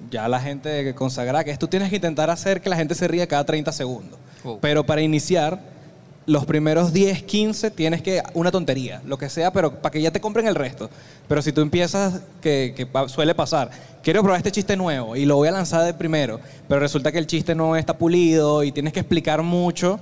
ya 0.09 0.27
la 0.29 0.39
gente 0.39 0.93
consagrada, 0.95 1.43
que 1.43 1.51
es 1.51 1.59
tú 1.59 1.67
tienes 1.67 1.89
que 1.89 1.97
intentar 1.97 2.29
hacer 2.29 2.61
que 2.61 2.69
la 2.69 2.75
gente 2.77 2.95
se 2.95 3.07
ría 3.07 3.27
cada 3.27 3.43
30 3.43 3.71
segundos. 3.73 4.17
Wow. 4.43 4.59
Pero 4.61 4.85
para 4.85 5.01
iniciar, 5.01 5.59
los 6.25 6.45
primeros 6.45 6.93
10, 6.93 7.23
15 7.23 7.71
tienes 7.71 8.01
que, 8.01 8.21
una 8.33 8.49
tontería, 8.51 9.01
lo 9.05 9.17
que 9.17 9.29
sea, 9.29 9.51
pero 9.51 9.81
para 9.81 9.91
que 9.91 10.01
ya 10.01 10.11
te 10.11 10.21
compren 10.21 10.47
el 10.47 10.55
resto. 10.55 10.89
Pero 11.27 11.41
si 11.41 11.51
tú 11.51 11.61
empiezas, 11.61 12.21
que, 12.41 12.73
que 12.75 12.85
pa- 12.85 13.09
suele 13.09 13.35
pasar, 13.35 13.69
quiero 14.03 14.21
probar 14.21 14.37
este 14.37 14.51
chiste 14.51 14.77
nuevo 14.77 15.15
y 15.15 15.25
lo 15.25 15.35
voy 15.35 15.49
a 15.49 15.51
lanzar 15.51 15.83
de 15.83 15.93
primero, 15.93 16.39
pero 16.67 16.79
resulta 16.79 17.11
que 17.11 17.17
el 17.19 17.27
chiste 17.27 17.55
no 17.55 17.75
está 17.75 17.97
pulido 17.97 18.63
y 18.63 18.71
tienes 18.71 18.93
que 18.93 19.01
explicar 19.01 19.41
mucho, 19.43 19.99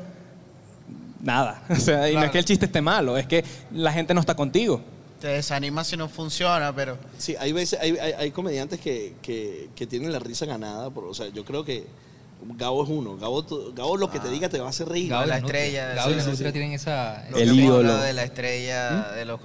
nada. 1.22 1.63
O 1.70 1.75
sea, 1.75 2.10
y 2.10 2.16
no 2.16 2.24
es 2.24 2.32
que 2.32 2.40
el 2.40 2.46
chiste 2.46 2.66
esté 2.66 2.82
malo, 2.82 3.18
es 3.18 3.25
que 3.28 3.44
la 3.74 3.92
gente 3.92 4.13
no 4.13 4.20
está 4.20 4.36
contigo. 4.36 4.82
Te 5.20 5.28
desanima 5.28 5.84
si 5.84 5.96
no 5.98 6.10
funciona, 6.10 6.74
pero 6.75 6.98
Sí, 7.18 7.36
hay 7.40 7.51
veces, 7.51 7.80
hay, 7.80 7.96
hay, 7.98 8.12
hay 8.13 8.32
comediantes 8.32 8.80
que, 8.80 9.13
que, 9.22 9.70
que 9.75 9.86
tienen 9.86 10.12
la 10.12 10.18
risa 10.20 10.46
ganada. 10.48 10.90
Por, 10.90 11.06
o 11.06 11.13
sea, 11.13 11.28
yo 11.30 11.46
creo 11.46 11.63
que 11.63 11.86
Gabo 12.44 12.84
es 12.84 12.90
uno. 12.90 13.18
Gabo, 13.18 13.46
Gabo 13.74 13.98
lo 13.98 14.10
que 14.10 14.20
te 14.20 14.30
diga 14.30 14.50
te 14.50 14.60
va 14.60 14.68
a 14.68 14.70
hacer 14.70 14.88
reír. 14.90 15.10
Gabo- 15.12 15.26
la 15.28 15.38
estrella, 15.38 15.94
Gabo 15.94 16.10
y 16.10 16.14
sí, 16.14 16.18
la 16.18 16.24
sí, 16.24 16.30
Nutria 16.32 16.48
sí. 16.50 16.54
tienen 16.54 16.72
esa... 16.74 17.24
lo 17.30 17.38
El 17.38 17.60
ídolo. 17.60 17.98
de 17.98 18.14
la 18.14 18.24
estrella 18.24 19.12
de 19.12 19.26
los 19.26 19.40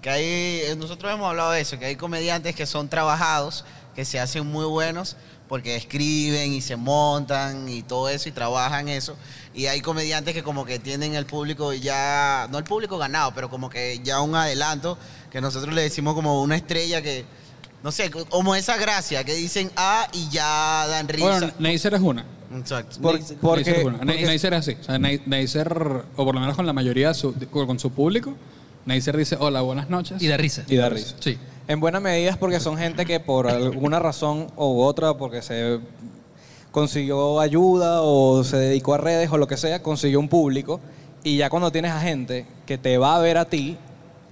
que 0.00 0.10
hay 0.10 0.24
eh, 0.24 0.76
nosotros 0.78 1.12
hemos 1.12 1.26
hablado 1.28 1.50
de 1.50 1.60
eso 1.60 1.76
que 1.78 1.86
hay 1.86 1.96
comediantes 1.96 2.54
que 2.54 2.66
son 2.66 2.88
trabajados 2.88 3.64
que 3.96 4.04
se 4.04 4.20
hacen 4.20 4.46
muy 4.46 4.64
buenos 4.64 5.16
porque 5.48 5.74
escriben 5.74 6.52
y 6.52 6.60
se 6.60 6.76
montan 6.76 7.68
y 7.68 7.82
todo 7.82 8.08
eso 8.08 8.28
y 8.28 8.32
trabajan 8.32 8.88
eso 8.88 9.16
y 9.54 9.66
hay 9.66 9.80
comediantes 9.80 10.34
que 10.34 10.44
como 10.44 10.64
que 10.64 10.78
tienen 10.78 11.14
el 11.16 11.26
público 11.26 11.72
ya 11.72 12.46
no 12.52 12.58
el 12.58 12.64
público 12.64 12.96
ganado 12.96 13.32
pero 13.34 13.50
como 13.50 13.68
que 13.70 13.98
ya 14.04 14.20
un 14.20 14.36
adelanto 14.36 14.96
que 15.32 15.40
nosotros 15.40 15.74
le 15.74 15.82
decimos 15.82 16.14
como 16.14 16.42
una 16.42 16.54
estrella 16.54 17.02
que 17.02 17.24
no 17.82 17.92
sé 17.92 18.10
como 18.10 18.54
esa 18.54 18.76
gracia 18.76 19.22
que 19.24 19.34
dicen 19.34 19.70
ah 19.76 20.08
y 20.12 20.28
ya 20.30 20.86
dan 20.88 21.08
risa 21.08 21.26
Bueno, 21.28 21.52
Neisser 21.58 21.94
es 21.94 22.00
una. 22.00 22.24
exacto 22.56 23.00
Por- 23.00 23.14
Neisser 23.14 23.36
porque, 23.38 23.70
es 23.70 23.84
una. 23.84 23.98
Ne- 24.04 24.22
Neisser 24.26 24.52
es 24.54 24.58
así. 24.60 24.76
O 24.80 24.84
sea, 24.84 24.98
Ne- 24.98 25.22
Neisser, 25.26 25.72
o 26.16 26.24
por 26.24 26.34
lo 26.34 26.40
menos 26.40 26.56
con 26.56 26.66
la 26.66 26.72
mayoría 26.72 27.08
de 27.08 27.14
su, 27.14 27.34
con 27.50 27.78
su 27.78 27.90
público, 27.90 28.34
Neisser 28.86 29.16
dice, 29.16 29.36
hola, 29.38 29.60
buenas 29.60 29.90
noches. 29.90 30.20
Y 30.22 30.26
de 30.26 30.36
risa. 30.36 30.64
y 30.66 30.76
da 30.76 30.88
risa. 30.88 31.14
Sí. 31.20 31.38
En 31.68 31.80
buena 31.80 32.00
medida 32.00 32.30
es 32.30 32.36
porque 32.38 32.58
son 32.60 32.78
gente 32.78 33.04
que 33.04 33.20
por 33.20 33.46
alguna 33.46 33.98
razón 33.98 34.46
u 34.56 34.80
otra, 34.80 35.14
porque 35.18 35.42
se 35.42 35.78
consiguió 36.70 37.40
ayuda 37.40 38.02
o 38.02 38.42
se 38.44 38.56
dedicó 38.56 38.94
a 38.94 38.98
redes 38.98 39.30
o 39.30 39.36
lo 39.38 39.46
que 39.46 39.56
sea, 39.56 39.82
consiguió 39.82 40.20
un 40.20 40.28
público 40.28 40.80
y 41.24 41.36
ya 41.36 41.50
cuando 41.50 41.70
tienes 41.72 41.92
a 41.92 42.00
gente 42.00 42.46
que 42.66 42.78
te 42.78 42.98
va 42.98 43.16
a 43.16 43.18
ver 43.20 43.38
a 43.38 43.44
ti, 43.46 43.76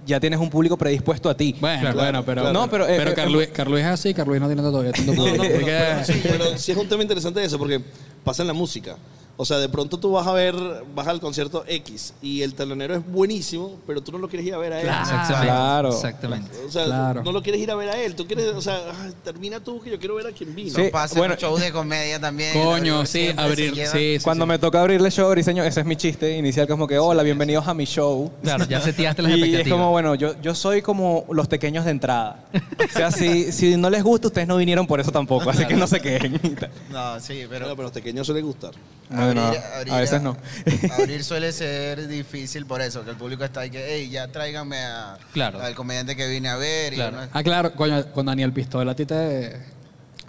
ya 0.07 0.19
tienes 0.19 0.39
un 0.39 0.49
público 0.49 0.77
predispuesto 0.77 1.29
a 1.29 1.35
ti. 1.37 1.55
Bueno, 1.59 1.81
Claro, 1.81 1.97
bueno, 1.99 2.25
pero. 2.25 2.41
claro. 2.41 2.59
No, 2.59 2.69
pero, 2.69 2.87
eh, 2.87 2.95
pero 2.97 3.11
eh, 3.11 3.13
Carluis, 3.13 3.47
Carluis 3.49 3.83
es 3.83 3.89
así, 3.91 4.13
Carluis 4.13 4.39
no 4.41 4.47
tiene 4.47 4.61
todavía 4.63 4.91
tanto 4.93 5.13
No, 5.13 5.27
no, 5.27 5.43
pero 5.43 6.03
sí, 6.05 6.19
pero 6.23 6.57
sí 6.57 6.71
es 6.71 6.77
un 6.77 6.87
tema 6.87 7.03
interesante 7.03 7.43
eso, 7.43 7.59
porque 7.59 7.81
pasa 8.23 8.41
en 8.43 8.47
la 8.47 8.53
música. 8.53 8.95
O 9.39 9.45
sea, 9.45 9.59
de 9.59 9.69
pronto 9.69 9.99
tú 9.99 10.11
vas 10.11 10.25
a 10.25 10.33
ver, 10.33 10.55
vas 10.95 11.07
al 11.07 11.19
concierto 11.19 11.63
X 11.67 12.15
y 12.23 12.41
el 12.41 12.55
telonero 12.55 12.95
es 12.95 13.05
buenísimo, 13.05 13.77
pero 13.85 14.01
tú 14.01 14.11
no 14.11 14.17
lo 14.17 14.27
quieres 14.27 14.47
ir 14.47 14.55
a 14.55 14.57
ver 14.57 14.73
a 14.73 14.79
él. 14.79 14.85
Claro. 14.87 15.01
Exactamente. 15.03 15.45
Claro. 15.45 15.89
Exactamente. 15.89 16.51
O 16.67 16.71
sea, 16.71 16.85
Claro. 16.85 17.23
no 17.23 17.31
lo 17.31 17.43
quieres 17.43 17.61
ir 17.61 17.69
a 17.69 17.75
ver 17.75 17.89
a 17.89 18.01
él. 18.01 18.15
Tú 18.15 18.25
quieres, 18.25 18.47
o 18.47 18.61
sea, 18.61 18.81
ah, 18.91 19.09
termina 19.23 19.59
tú 19.59 19.79
que 19.79 19.91
yo 19.91 19.99
quiero 19.99 20.15
ver 20.15 20.25
a 20.25 20.31
quien 20.31 20.55
vino. 20.55 20.73
Sí. 20.75 20.81
Nos 20.81 20.89
pasa 20.89 21.19
bueno. 21.19 21.35
en 21.35 21.39
shows 21.39 21.61
de 21.61 21.71
comedia 21.71 22.19
también. 22.19 22.51
Coño, 22.53 23.05
sí, 23.05 23.29
abrir. 23.37 23.75
Sí, 23.75 24.17
sí, 24.17 24.23
Cuando 24.23 24.45
sí. 24.45 24.49
me 24.49 24.57
toca 24.57 24.81
abrirle 24.81 25.11
show, 25.11 25.29
Briseño, 25.29 25.63
ese 25.63 25.81
es 25.81 25.85
mi 25.85 25.95
chiste 25.95 26.35
inicial, 26.35 26.67
como 26.67 26.87
que, 26.87 26.97
hola, 26.97 27.21
bienvenidos 27.21 27.67
a 27.67 27.75
mi 27.75 27.85
show. 27.85 28.31
Claro, 28.41 28.65
ya 28.65 28.81
seteaste 28.81 29.21
las 29.21 29.31
Y 29.33 29.35
expectativas. 29.35 29.67
es 29.67 29.71
como, 29.71 29.91
bueno, 29.91 30.15
yo, 30.15 30.33
yo 30.41 30.55
soy 30.55 30.81
como 30.81 31.25
los 31.29 31.47
pequeños 31.47 31.85
de 31.85 31.91
entrada. 31.91 32.43
O 32.53 32.91
sea, 32.91 33.11
si, 33.11 33.51
si 33.51 33.77
no 33.77 33.91
les 33.91 34.01
gusta, 34.01 34.29
ustedes 34.29 34.47
no 34.47 34.57
vinieron 34.57 34.87
por 34.87 34.99
eso 34.99 35.11
tampoco, 35.11 35.47
así 35.51 35.63
que 35.67 35.75
no 35.75 35.85
se 35.85 35.99
queden. 36.01 36.39
No, 36.89 37.19
sí, 37.19 37.45
Pero, 37.47 37.49
pero 37.49 37.75
pero 37.75 37.81
a 37.81 37.83
los 37.83 37.91
pequeños 37.91 38.25
suele 38.25 38.41
gustar. 38.41 38.71
No, 39.35 39.47
abrir- 39.47 39.91
a 39.91 39.97
veces 39.99 40.21
no. 40.21 40.37
abrir 40.97 41.23
suele 41.23 41.51
ser 41.51 42.07
difícil 42.07 42.65
por 42.65 42.81
eso, 42.81 43.03
que 43.03 43.11
el 43.11 43.17
público 43.17 43.43
está 43.43 43.61
ahí 43.61 43.69
que, 43.69 43.85
hey, 43.87 44.09
ya 44.09 44.27
tráiganme 44.31 44.77
a, 44.79 45.17
Claro. 45.33 45.61
al 45.61 45.75
comediante 45.75 46.15
que 46.15 46.27
vine 46.27 46.49
a 46.49 46.55
ver. 46.57 46.93
y 46.93 46.95
Claro. 46.97 47.17
Ah, 47.31 47.43
claro, 47.43 47.73
coño, 47.73 48.11
con 48.11 48.25
Daniel 48.25 48.53
Pistola 48.53 48.91
a 48.91 48.95
ti 48.95 49.05
te. 49.05 49.55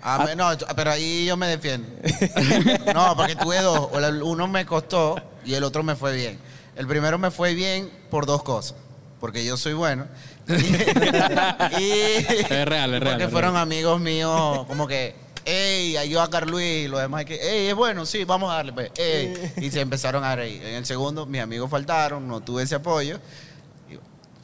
Ah, 0.03 0.25
me- 0.25 0.37
no, 0.37 0.49
pero 0.77 0.91
ahí 0.93 1.27
yo 1.27 1.37
me 1.37 1.49
defiendo. 1.49 1.89
No, 2.95 3.17
porque 3.17 3.35
tuve 3.37 3.61
dos. 3.61 3.89
Uno 4.23 4.47
me 4.47 4.65
costó 4.65 5.17
y 5.45 5.55
el 5.55 5.65
otro 5.65 5.83
me 5.83 5.97
fue 5.97 6.15
bien. 6.15 6.39
El 6.77 6.87
primero 6.87 7.19
me 7.19 7.31
fue 7.33 7.55
bien 7.55 7.91
por 8.11 8.25
dos 8.27 8.43
cosas. 8.43 8.77
Porque 9.21 9.45
yo 9.45 9.57
soy 9.57 9.73
bueno. 9.73 10.07
y 10.49 11.91
Es 11.91 12.49
real, 12.65 12.95
es 12.95 13.01
real. 13.01 13.03
porque 13.03 13.25
es 13.25 13.31
fueron 13.31 13.57
amigos 13.57 14.01
míos 14.01 14.65
como 14.67 14.87
que, 14.87 15.15
hey, 15.51 15.97
ayuda 15.97 16.25
a 16.25 16.31
Carluis 16.31 16.85
y 16.85 16.89
los 16.89 17.01
demás 17.01 17.25
que, 17.25 17.39
hey, 17.41 17.69
es 17.69 17.75
bueno, 17.75 18.05
sí, 18.07 18.25
vamos 18.25 18.51
a 18.53 18.57
darle, 18.57 18.73
pues, 18.73 18.91
ey". 18.99 19.35
Y 19.63 19.71
se 19.71 19.81
empezaron 19.81 20.23
a 20.25 20.37
reír. 20.37 20.63
En 20.63 20.75
el 20.75 20.85
segundo, 20.87 21.25
mis 21.27 21.41
amigos 21.41 21.71
faltaron, 21.71 22.27
no 22.29 22.41
tuve 22.41 22.63
ese 22.65 22.75
apoyo. 22.75 23.19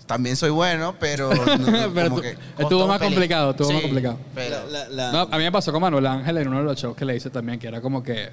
También 0.06 0.36
soy 0.36 0.50
bueno, 0.50 0.94
pero... 1.00 1.32
no- 1.34 1.92
Pero 1.94 2.08
como 2.10 2.16
tú- 2.16 2.22
que 2.22 2.36
estuvo 2.58 2.86
más 2.86 3.00
complicado, 3.00 3.50
estuvo 3.52 3.72
más 3.72 3.82
complicado. 3.82 4.18
Pero, 4.34 4.66
La- 4.68 4.88
la- 4.88 5.12
No, 5.12 5.20
a 5.22 5.38
mí 5.38 5.44
me 5.44 5.52
pasó 5.52 5.72
con 5.72 5.80
Manuel 5.80 6.06
Ángel 6.06 6.36
en 6.38 6.48
uno 6.48 6.58
de 6.58 6.64
los 6.64 6.78
shows 6.78 6.94
que 6.96 7.04
le 7.06 7.16
hice 7.16 7.30
también, 7.30 7.58
que 7.58 7.68
era 7.68 7.80
como 7.80 8.02
que. 8.02 8.28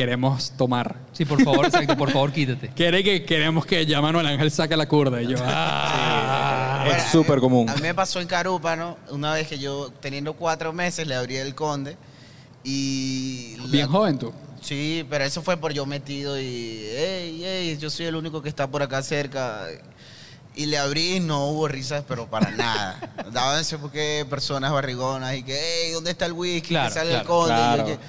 Queremos 0.00 0.52
tomar. 0.52 0.96
Sí, 1.12 1.24
por 1.26 1.42
favor, 1.42 1.66
exacto, 1.66 1.96
por 1.96 2.10
favor, 2.10 2.32
quítate. 2.32 2.68
Quiere 2.74 3.04
que 3.04 3.24
queremos 3.24 3.66
que 3.66 3.84
ya 3.84 4.00
Manuel 4.00 4.26
Ángel 4.26 4.50
saque 4.50 4.76
la 4.76 4.88
curda. 4.88 5.20
Y 5.20 5.26
yo, 5.28 5.36
ah. 5.40 6.82
Bueno, 6.86 6.98
Es 6.98 7.10
súper 7.10 7.38
común. 7.40 7.68
A 7.68 7.74
mí 7.74 7.82
me 7.82 7.94
pasó 7.94 8.20
en 8.20 8.26
Carúpano, 8.26 8.96
una 9.10 9.34
vez 9.34 9.46
que 9.48 9.58
yo, 9.58 9.90
teniendo 10.00 10.32
cuatro 10.32 10.72
meses, 10.72 11.06
le 11.06 11.14
abrí 11.14 11.36
el 11.36 11.54
conde 11.54 11.98
y... 12.64 13.56
la- 13.58 13.66
Bien 13.66 13.88
joven 13.88 14.18
tú. 14.18 14.32
Sí, 14.62 15.06
pero 15.08 15.24
eso 15.24 15.42
fue 15.42 15.56
por 15.58 15.72
yo 15.72 15.84
metido 15.86 16.38
y, 16.40 16.82
hey, 16.96 17.40
hey, 17.44 17.78
yo 17.80 17.88
soy 17.90 18.06
el 18.06 18.14
único 18.16 18.40
que 18.42 18.48
está 18.48 18.66
por 18.70 18.82
acá 18.82 19.02
cerca. 19.02 19.66
Y 20.54 20.66
le 20.66 20.78
abrí 20.78 21.16
y 21.16 21.20
no 21.20 21.46
hubo 21.48 21.68
risas, 21.68 22.04
pero 22.08 22.26
para 22.28 22.50
nada. 22.56 22.98
Dábanse 23.32 23.78
porque 23.78 24.26
personas 24.28 24.72
barrigonas 24.72 25.34
y 25.36 25.42
que, 25.42 25.54
hey, 25.58 25.92
¿dónde 25.92 26.10
está 26.10 26.26
el 26.26 26.32
whisky? 26.32 26.68
Claro, 26.70 26.88
que 26.88 26.94
sale 26.94 27.10
el 27.10 27.22
claro, 27.22 27.28
conde. 27.28 27.54
Y 27.54 27.78
yo 27.78 27.84
claro. 27.84 28.00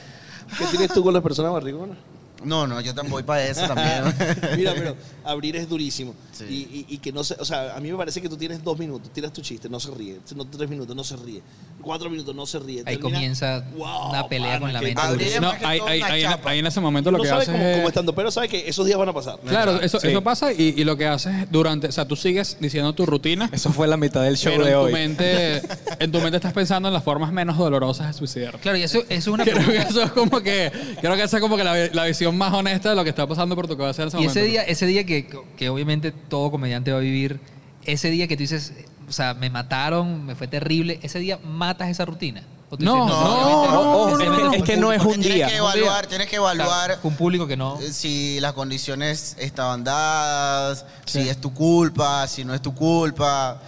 ¿Qué 0.57 0.65
tienes 0.65 0.93
tú 0.93 1.03
con 1.03 1.13
las 1.13 1.23
personas 1.23 1.51
barrigonas? 1.51 1.97
no, 2.43 2.65
no, 2.65 2.81
yo 2.81 2.93
también 2.95 3.11
voy 3.11 3.23
para 3.23 3.45
eso 3.45 3.67
también. 3.67 4.03
Mira, 4.57 4.73
pero 4.73 4.95
abrir 5.23 5.55
es 5.55 5.69
durísimo. 5.69 6.15
Sí. 6.31 6.45
Y, 6.49 6.77
y- 6.79 6.95
y 6.95 6.97
que 6.99 7.11
no 7.11 7.23
se, 7.23 7.35
o 7.39 7.45
sea, 7.45 7.75
a 7.75 7.79
mí 7.79 7.91
me 7.91 7.97
parece 7.97 8.21
que 8.21 8.29
tú 8.29 8.37
tienes 8.37 8.63
dos 8.63 8.77
minutos, 8.79 9.11
tiras 9.11 9.33
tu 9.33 9.41
chiste, 9.41 9.67
no 9.69 9.79
se 9.79 9.91
ríe. 9.91 10.19
No, 10.35 10.45
tres 10.45 10.69
minutos, 10.69 10.95
no 10.95 11.03
se 11.03 11.15
ríe. 11.17 11.41
Cuatro 11.81 12.09
minutos, 12.09 12.33
no 12.35 12.45
se 12.45 12.59
ríe. 12.59 12.79
Ahí 12.85 12.95
Termina- 12.97 13.01
comienza 13.17 13.65
Wow, 13.75 14.09
una 14.11 14.27
pelea 14.27 14.59
con 14.59 14.71
la 14.71 14.81
mente. 14.81 15.39
No, 15.41 15.51
ahí, 15.63 15.79
ahí- 15.81 16.59
en- 16.59 16.65
ese 16.67 16.79
momento 16.79 17.11
lo 17.11 17.17
no 17.17 17.23
que 17.23 17.29
haces 17.31 17.49
cómo, 17.49 17.63
es... 17.63 17.75
cómo 17.77 17.87
estando, 17.87 18.13
pero 18.15 18.31
sabe 18.31 18.47
que 18.49 18.67
esos 18.69 18.85
días 18.85 18.97
van 18.97 19.09
a 19.09 19.13
pasar. 19.13 19.39
Claro, 19.45 19.81
eso, 19.81 19.99
Sí. 19.99 20.07
eso 20.09 20.21
pasa 20.23 20.51
y, 20.53 20.73
y 20.77 20.83
lo 20.83 20.95
que 20.97 21.07
haces 21.07 21.33
es 21.43 21.51
durante, 21.51 21.87
o 21.87 21.91
sea, 21.91 22.07
tú 22.07 22.15
sigues 22.15 22.57
diciendo 22.59 22.93
tu 22.93 23.05
rutina, 23.05 23.49
Eso 23.51 23.71
fue 23.73 23.87
la 23.87 23.97
mitad 23.97 24.23
del 24.23 24.37
show 24.37 24.53
pero 24.53 24.65
de 24.65 24.71
en 24.71 24.77
tu, 24.77 24.83
hoy. 24.85 24.93
mente, 24.93 25.61
en 25.99 26.11
tu 26.11 26.19
mente 26.21 26.37
estás 26.37 26.53
pensando 26.53 26.87
en 26.87 26.93
las 26.93 27.03
formas 27.03 27.31
menos 27.31 27.57
dolorosas 27.57 28.07
de 28.07 28.13
suicidar. 28.13 28.59
Claro, 28.59 28.77
y 28.77 28.83
eso, 28.83 28.99
eso 28.99 29.07
es 29.09 29.27
una 29.27 29.43
Creo 29.43 29.57
que 29.57 29.63
pregunta. 29.63 29.89
eso 29.89 30.03
es 30.03 30.11
como 30.11 30.39
que, 30.41 30.71
creo 31.01 31.15
que 31.15 31.23
esa 31.23 31.37
es 31.37 31.41
como 31.41 31.57
que 31.57 31.63
la, 31.63 31.87
la 31.91 32.05
visión 32.05 32.37
más 32.37 32.53
honesta 32.53 32.89
de 32.91 32.95
lo 32.95 33.03
que 33.03 33.09
está 33.09 33.27
pasando 33.27 33.55
por 33.55 33.67
tu 33.67 33.75
cabeza 33.77 34.03
en 34.03 34.07
ese 34.09 34.17
Y 34.17 34.19
momento. 34.21 34.39
ese 34.39 34.47
día, 34.49 34.63
ese 34.63 34.85
día 34.85 35.03
que, 35.05 35.27
que 35.57 35.69
obviamente 35.69 36.11
todo 36.31 36.49
comediante 36.49 36.91
va 36.91 36.97
a 36.97 37.01
vivir, 37.01 37.39
ese 37.83 38.09
día 38.09 38.27
que 38.27 38.35
tú 38.35 38.41
dices, 38.41 38.73
o 39.07 39.11
sea, 39.11 39.33
me 39.35 39.49
mataron, 39.51 40.25
me 40.25 40.33
fue 40.33 40.47
terrible, 40.47 40.99
ese 41.03 41.19
día 41.19 41.37
matas 41.43 41.89
esa 41.89 42.05
rutina. 42.05 42.41
O 42.69 42.77
tú 42.77 42.85
No, 42.85 42.93
dices, 43.05 43.09
no, 43.19 43.71
no, 43.71 44.17
no, 44.17 44.45
no, 44.47 44.53
es 44.53 44.63
que 44.63 44.77
no 44.77 44.93
es 44.93 45.01
un 45.03 45.19
tienes 45.19 45.33
día. 45.35 45.47
que 45.47 45.61
Un 45.61 45.71
día. 45.73 45.79
evaluar, 45.81 46.07
tienes 46.07 46.29
que 46.29 46.37
evaluar 46.37 46.85
Claro, 46.85 47.01
un 47.03 47.15
público 47.17 47.45
que 47.45 47.57
no. 47.57 47.77
Eh, 47.81 47.91
si 47.91 48.39
las 48.39 48.53
condiciones 48.53 49.35
estaban 49.39 49.83
dadas, 49.83 50.85
si 51.05 51.27
es 51.27 51.39
tu 51.41 51.53
culpa, 51.53 52.25
si 52.27 52.45
no 52.45 52.53
es 52.55 52.61
tu 52.61 52.73
culpa. 52.73 53.61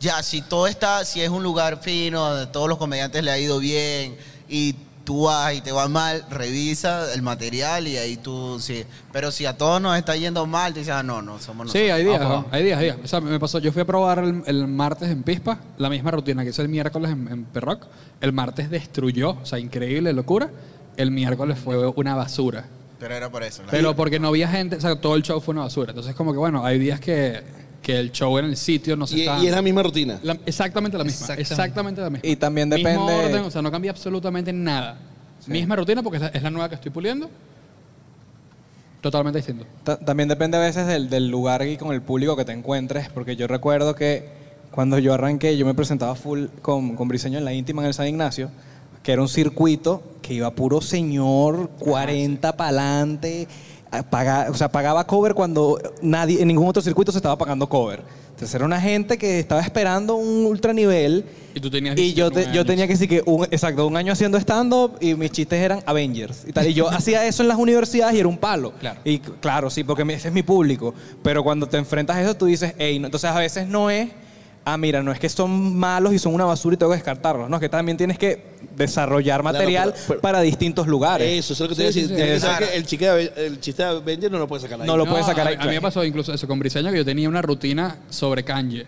Ya, 0.00 0.22
si 0.22 0.40
todo 0.40 0.66
está, 0.66 1.04
si 1.04 1.20
es 1.20 1.28
un 1.28 1.42
lugar 1.42 1.80
fino, 1.82 2.30
donde 2.30 2.46
todos 2.46 2.66
los 2.68 2.78
comediantes 2.78 3.22
le 3.22 3.30
ha 3.30 3.38
ido 3.38 3.58
bien 3.58 4.16
y 4.48 4.74
tú 5.04 5.24
vas 5.24 5.54
y 5.54 5.60
te 5.60 5.72
va 5.72 5.88
mal, 5.88 6.24
revisa 6.30 7.12
el 7.14 7.22
material 7.22 7.88
y 7.88 7.96
ahí 7.96 8.16
tú 8.16 8.58
sí. 8.60 8.84
Pero 9.12 9.30
si 9.30 9.46
a 9.46 9.56
todos 9.56 9.80
nos 9.80 9.96
está 9.96 10.16
yendo 10.16 10.46
mal, 10.46 10.72
tú 10.72 10.80
dices, 10.80 10.94
ah, 10.94 11.02
no, 11.02 11.22
no, 11.22 11.38
somos 11.38 11.66
nosotros. 11.66 11.72
Sí, 11.72 11.90
hay 11.90 12.04
días, 12.04 12.20
Vamos. 12.20 12.46
¿no? 12.46 12.48
hay 12.52 12.64
días, 12.64 12.78
hay 12.78 12.84
días. 12.84 12.98
O 13.02 13.06
sea, 13.06 13.20
me 13.20 13.38
pasó, 13.40 13.58
yo 13.58 13.72
fui 13.72 13.82
a 13.82 13.84
probar 13.84 14.20
el, 14.20 14.42
el 14.46 14.66
martes 14.66 15.10
en 15.10 15.22
Pispa, 15.22 15.58
la 15.78 15.88
misma 15.90 16.10
rutina 16.10 16.42
que 16.42 16.50
hice 16.50 16.62
el 16.62 16.68
miércoles 16.68 17.10
en, 17.10 17.28
en 17.28 17.44
Perroc. 17.44 17.86
El 18.20 18.32
martes 18.32 18.70
destruyó, 18.70 19.30
o 19.30 19.46
sea, 19.46 19.58
increíble, 19.58 20.12
locura. 20.12 20.50
El 20.96 21.10
miércoles 21.10 21.58
fue 21.58 21.86
una 21.88 22.14
basura. 22.14 22.66
Pero 22.98 23.14
era 23.14 23.30
por 23.30 23.42
eso. 23.42 23.62
Pero 23.70 23.96
porque 23.96 24.20
no 24.20 24.28
había 24.28 24.48
gente, 24.48 24.76
o 24.76 24.80
sea, 24.80 25.00
todo 25.00 25.16
el 25.16 25.22
show 25.22 25.40
fue 25.40 25.52
una 25.52 25.62
basura. 25.62 25.92
Entonces, 25.92 26.14
como 26.14 26.32
que 26.32 26.38
bueno, 26.38 26.64
hay 26.64 26.78
días 26.78 27.00
que, 27.00 27.42
que 27.90 27.98
el 27.98 28.12
show 28.12 28.38
en 28.38 28.44
el 28.46 28.56
sitio 28.56 28.96
no 28.96 29.06
se 29.06 29.16
Y, 29.16 29.20
está. 29.22 29.38
y 29.42 29.46
es 29.46 29.52
la 29.52 29.62
misma 29.62 29.82
rutina. 29.82 30.18
La- 30.22 30.36
exactamente 30.46 30.96
la 30.98 31.04
misma. 31.04 31.34
Exactamente. 31.34 31.42
Exactamente. 31.52 32.00
la 32.00 32.10
misma. 32.10 32.28
Y 32.28 32.36
también 32.36 32.68
Mismo 32.68 32.88
depende- 32.88 33.14
orden, 33.26 33.42
o 33.44 33.50
sea, 33.50 33.62
no 33.62 33.70
cambia 33.70 33.90
absolutamente 33.90 34.52
nada. 34.52 34.98
Misma 35.46 35.74
rutina 35.76 36.02
porque 36.02 36.16
es 36.18 36.22
la, 36.22 36.28
es 36.28 36.42
la 36.42 36.50
nueva 36.50 36.68
que 36.68 36.74
estoy 36.76 36.90
puliendo. 36.90 37.28
Totalmente 39.00 39.38
distinto. 39.38 39.64
Ta- 39.82 39.98
También 39.98 40.28
depende 40.28 40.56
a 40.58 40.60
veces 40.60 40.86
del, 40.86 41.08
del 41.08 41.28
lugar 41.28 41.66
y 41.66 41.76
con 41.78 41.92
el 41.94 42.02
público 42.02 42.36
que 42.36 42.44
te 42.44 42.52
encuentres, 42.52 43.08
porque 43.08 43.34
yo 43.34 43.46
recuerdo 43.46 43.94
que 43.94 44.28
cuando 44.70 44.98
yo 44.98 45.14
arranqué, 45.14 45.56
yo 45.56 45.64
me 45.64 45.74
presentaba 45.74 46.14
full 46.14 46.46
con, 46.60 46.94
con 46.96 47.08
Briseño 47.08 47.38
en 47.38 47.44
la 47.46 47.52
íntima 47.54 47.80
en 47.82 47.88
el 47.88 47.94
San 47.94 48.06
Ignacio, 48.08 48.50
que 49.02 49.12
era 49.12 49.22
un 49.22 49.28
circuito 49.28 50.02
que 50.20 50.34
iba 50.34 50.50
puro 50.50 50.82
señor, 50.82 51.70
40 51.78 52.56
pa'lante, 52.56 53.48
a 53.90 54.02
pagar- 54.02 54.50
o 54.50 54.54
sea, 54.54 54.70
pagaba 54.70 55.06
cover 55.06 55.34
cuando 55.34 55.78
nadie, 56.02 56.40
en 56.40 56.48
ningún 56.48 56.68
otro 56.68 56.82
circuito 56.82 57.10
se 57.12 57.18
estaba 57.18 57.36
pagando 57.36 57.68
cover. 57.68 58.02
Entonces 58.30 58.54
era 58.54 58.64
una 58.64 58.80
gente 58.80 59.18
que 59.18 59.38
estaba 59.38 59.60
esperando 59.60 60.14
un 60.14 60.46
ultranivel 60.46 61.26
Y 61.54 61.60
tú 61.60 61.70
tenías 61.70 61.98
y 61.98 62.14
yo, 62.14 62.30
te- 62.30 62.36
19 62.40 62.56
yo 62.56 62.64
tenía 62.64 62.86
que 62.86 62.94
decir 62.94 63.06
que, 63.08 63.22
un, 63.26 63.44
exacto, 63.44 63.86
un 63.86 63.96
año 63.98 64.12
haciendo 64.14 64.38
stand-up 64.38 64.92
y 65.00 65.14
mis 65.14 65.30
chistes 65.30 65.60
eran 65.60 65.82
Avengers 65.84 66.44
y 66.46 66.52
tal. 66.52 66.66
Y 66.66 66.72
yo 66.72 66.88
hacía 66.88 67.26
eso 67.26 67.42
en 67.42 67.48
las 67.48 67.58
universidades 67.58 68.14
y 68.14 68.20
era 68.20 68.28
un 68.28 68.38
palo. 68.38 68.72
Claro. 68.80 69.00
Y 69.04 69.18
claro, 69.18 69.68
sí, 69.68 69.84
porque 69.84 70.04
ese 70.14 70.28
es 70.28 70.34
mi 70.34 70.42
público. 70.42 70.94
Pero 71.22 71.42
cuando 71.44 71.66
te 71.66 71.76
enfrentas 71.76 72.16
a 72.16 72.22
eso, 72.22 72.34
tú 72.34 72.46
dices, 72.46 72.72
hey, 72.78 72.98
no. 72.98 73.08
entonces 73.08 73.28
a 73.30 73.38
veces 73.38 73.66
no 73.68 73.90
es, 73.90 74.08
ah, 74.64 74.76
mira, 74.76 75.02
no 75.02 75.10
es 75.12 75.18
que 75.18 75.28
son 75.28 75.76
malos 75.76 76.12
y 76.12 76.18
son 76.18 76.34
una 76.34 76.44
basura 76.44 76.74
y 76.74 76.76
tengo 76.76 76.92
que 76.92 76.96
descartarlos. 76.96 77.48
No, 77.50 77.56
es 77.56 77.60
que 77.60 77.68
también 77.68 77.96
tienes 77.96 78.18
que 78.18 78.50
desarrollar 78.76 79.40
Claro, 79.40 79.58
material 79.58 79.92
pero- 79.92 80.04
pero- 80.08 80.20
para 80.20 80.40
distintos 80.40 80.86
lugares. 80.86 81.28
Eso, 81.44 81.52
eso 81.54 81.64
es 81.64 81.70
lo 81.70 81.74
que 81.74 81.74
te 81.76 81.82
iba 81.82 81.90
a 81.90 81.92
Sí, 81.92 82.00
decir. 82.02 82.40
sí, 82.40 82.46
sí. 82.46 82.64
el, 82.74 82.86
chique 82.86 83.08
de- 83.10 83.46
el 83.46 83.60
chiste 83.60 83.82
de 83.82 83.88
Avenger 83.88 84.30
no 84.30 84.38
lo 84.38 84.46
puedes 84.48 84.62
sacar 84.62 84.80
ahí. 84.80 84.86
No 84.86 84.96
lo 84.96 85.06
puedes 85.06 85.26
sacar 85.26 85.46
a, 85.46 85.50
ahí. 85.50 85.56
a 85.58 85.64
mí 85.64 85.70
me 85.74 85.80
pasó 85.80 86.04
incluso 86.04 86.32
eso 86.32 86.46
con 86.46 86.58
Briseño, 86.58 86.90
que 86.90 86.98
yo 86.98 87.04
tenía 87.04 87.28
una 87.28 87.42
rutina 87.42 87.96
sobre 88.10 88.44
Kanye. 88.44 88.86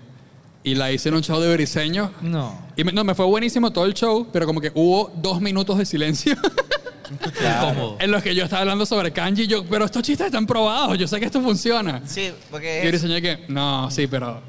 Y 0.64 0.76
la 0.76 0.92
hice 0.92 1.08
en 1.08 1.16
un 1.16 1.22
show 1.22 1.40
de 1.40 1.52
Briseño. 1.52 2.12
No. 2.22 2.56
Y 2.76 2.84
me, 2.84 2.92
no, 2.92 3.02
me 3.02 3.14
fue 3.16 3.26
buenísimo 3.26 3.72
todo 3.72 3.84
el 3.84 3.94
show, 3.94 4.28
pero 4.32 4.46
como 4.46 4.60
que 4.60 4.70
hubo 4.74 5.10
dos 5.16 5.40
minutos 5.40 5.76
de 5.76 5.84
silencio 5.84 6.36
Incómodo. 7.10 7.96
en 8.00 8.10
los 8.10 8.22
que 8.22 8.34
yo 8.34 8.44
estaba 8.44 8.60
hablando 8.62 8.86
sobre 8.86 9.10
Kanji. 9.12 9.42
y 9.42 9.46
Yo, 9.46 9.64
pero 9.64 9.84
estos 9.84 10.02
chistes 10.02 10.26
están 10.26 10.46
probados, 10.46 10.96
yo 10.98 11.08
sé 11.08 11.18
que 11.18 11.26
esto 11.26 11.40
funciona. 11.42 12.00
Sí, 12.06 12.22
Y 12.28 12.32
porque 12.50 12.80
es, 12.82 12.88
Briseño 12.88 13.20
que, 13.20 13.44
no, 13.48 13.90
sí, 13.90 14.06
pero, 14.06 14.40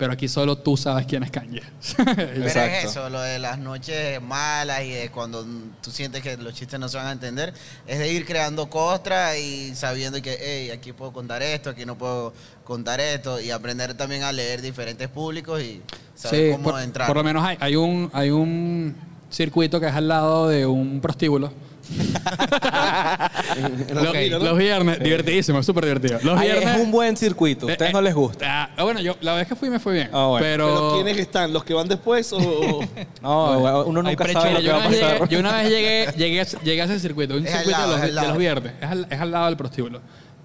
pero 0.00 0.14
aquí 0.14 0.28
solo 0.28 0.56
tú 0.56 0.78
sabes 0.78 1.04
quién 1.04 1.22
es 1.24 1.30
Kanye. 1.30 1.62
pero 2.04 2.46
es 2.46 2.84
eso, 2.86 3.10
lo 3.10 3.20
de 3.20 3.38
las 3.38 3.58
noches 3.58 4.18
malas 4.22 4.82
y 4.82 4.92
de 4.92 5.10
cuando 5.10 5.44
tú 5.82 5.90
sientes 5.90 6.22
que 6.22 6.38
los 6.38 6.54
chistes 6.54 6.80
no 6.80 6.88
se 6.88 6.96
van 6.96 7.08
a 7.08 7.12
entender, 7.12 7.52
es 7.86 7.98
de 7.98 8.10
ir 8.10 8.24
creando 8.24 8.70
costra 8.70 9.36
y 9.36 9.74
sabiendo 9.74 10.22
que, 10.22 10.38
hey, 10.40 10.70
aquí 10.70 10.94
puedo 10.94 11.12
contar 11.12 11.42
esto, 11.42 11.68
aquí 11.68 11.84
no 11.84 11.98
puedo 11.98 12.32
contar 12.64 12.98
esto, 12.98 13.38
y 13.42 13.50
aprender 13.50 13.92
también 13.92 14.22
a 14.22 14.32
leer 14.32 14.62
diferentes 14.62 15.06
públicos 15.08 15.60
y 15.60 15.82
saber 16.14 16.46
Sí, 16.46 16.52
cómo 16.52 16.70
por, 16.70 16.80
entrar. 16.80 17.06
por 17.06 17.16
lo 17.18 17.22
menos 17.22 17.44
hay, 17.44 17.58
hay 17.60 17.76
un 17.76 18.08
hay 18.14 18.30
un 18.30 18.96
circuito 19.28 19.80
que 19.80 19.86
es 19.86 19.94
al 19.94 20.08
lado 20.08 20.48
de 20.48 20.64
un 20.64 21.02
prostíbulo. 21.02 21.52
Los, 23.92 24.14
esquina, 24.14 24.38
¿no? 24.38 24.44
los 24.44 24.58
viernes, 24.58 24.98
divertidísimo, 25.00 25.62
súper 25.62 25.84
divertido. 25.84 26.18
Los 26.22 26.38
Ay, 26.38 26.50
viernes. 26.50 26.76
es 26.76 26.82
un 26.82 26.90
buen 26.90 27.16
circuito. 27.16 27.66
A 27.66 27.70
eh, 27.70 27.72
ustedes 27.72 27.90
eh, 27.90 27.94
no 27.94 28.00
les 28.02 28.14
gusta. 28.14 28.70
ah, 28.76 28.82
bueno, 28.84 29.00
yo 29.00 29.16
la 29.20 29.34
vez 29.34 29.48
que 29.48 29.56
fui 29.56 29.70
me 29.70 29.78
fue 29.80 29.94
bien. 29.94 30.10
Ah, 30.12 30.26
bueno. 30.26 30.44
Pero. 30.44 30.66
Pero 30.66 30.92
¿quiénes 30.94 31.18
están? 31.18 31.52
¿Los 31.52 31.64
que 31.64 31.74
van 31.74 31.88
después 31.88 32.32
o...? 32.32 32.38
o- 32.38 32.84
No, 33.22 33.84
uno 33.84 34.00
hay 34.00 34.06
nunca 34.14 34.24
precho. 34.24 34.40
sabe 34.40 34.54
Mira, 34.54 34.60
lo 34.60 34.60
que 34.60 34.66
yo, 34.66 34.72
va 34.72 34.78
una 34.78 34.86
a 34.86 34.90
vez 34.90 35.00
pasar. 35.00 35.18
llegué, 35.18 35.34
yo 35.34 35.40
una 35.40 35.52
vez 35.52 35.68
llegué, 35.70 36.06
llegué, 36.16 36.40
a- 36.40 36.44
llegué 36.62 36.82
a 36.82 36.84
ese 36.84 37.00
circuito, 37.00 37.34
un 37.36 37.46
Es 37.46 37.54
al 37.54 37.58
circuito 37.64 37.78
lado, 37.80 37.92
de, 37.92 37.96
los, 37.98 38.06
es 38.10 38.16
al 38.16 38.22
de 38.22 38.28
los 38.28 38.38
viernes, 38.38 38.72
es 38.80 38.88
al, 38.88 39.06
es 39.10 39.20
al 39.20 39.30
lado 39.30 39.46
del 39.46 39.56
prostíbulo. 39.56 40.00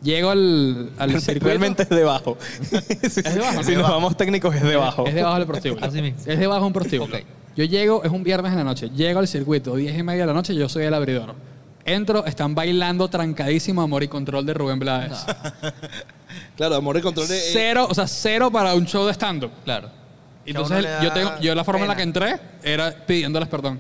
Llego 0.06 0.30
al, 0.30 0.92
al 0.98 1.10
circuito. 1.22 1.48
Realmente 1.48 1.84
es 1.84 1.90
debajo. 1.90 2.38
Es 3.02 3.16
debajo, 3.16 3.64
si 3.64 3.74
¿no? 3.74 3.82
nos 3.82 3.90
vamos 3.90 4.16
técnicos, 4.16 4.56
es 4.56 4.62
debajo. 4.64 5.06
Es 5.08 5.16
debajo 5.16 5.38
del 5.38 5.48
prostíbulo. 5.48 5.86
Así 5.86 6.02
mismo. 6.02 6.20
Es 6.26 6.40
debajo 6.40 6.62
de 6.62 6.68
un 6.68 6.74
prostíbulo. 6.74 7.18
Yo 7.58 7.64
llego, 7.64 8.04
es 8.04 8.12
un 8.12 8.24
viernes 8.24 8.52
en 8.52 8.60
la 8.60 8.64
noche, 8.64 8.90
llego 8.90 9.20
al 9.20 9.28
circuito, 9.28 9.76
10 9.76 9.98
y 9.98 10.04
media 10.04 10.22
de 10.22 10.28
la 10.28 10.34
noche, 10.34 10.54
yo 10.56 10.70
soy 10.70 10.84
el 10.86 10.94
abridor. 10.94 11.34
Entro, 11.86 12.26
están 12.26 12.54
bailando 12.56 13.08
trancadísimo 13.08 13.82
Amor 13.82 14.04
y 14.04 14.08
Control 14.08 14.46
de 14.46 14.54
Rubén 14.54 14.80
Blades. 14.80 15.26
Claro, 16.58 16.76
amor 16.76 16.98
y 16.98 17.02
control 17.02 17.28
de... 17.28 17.38
eh, 17.38 17.50
Cero, 17.54 17.88
o 17.90 17.94
sea, 17.94 18.08
cero 18.08 18.52
para 18.52 18.74
un 18.76 18.86
show 18.86 19.06
de 19.06 19.14
stand-up. 19.14 19.52
Claro. 19.64 19.90
Entonces, 20.46 20.86
yo, 21.02 21.12
tengo, 21.14 21.32
yo 21.42 21.56
la 21.56 21.64
forma 21.64 21.82
en 21.84 21.88
la 21.88 21.96
que 21.96 22.04
entré 22.04 22.36
era 22.64 22.94
pidiéndoles 23.06 23.48
perdón. 23.48 23.80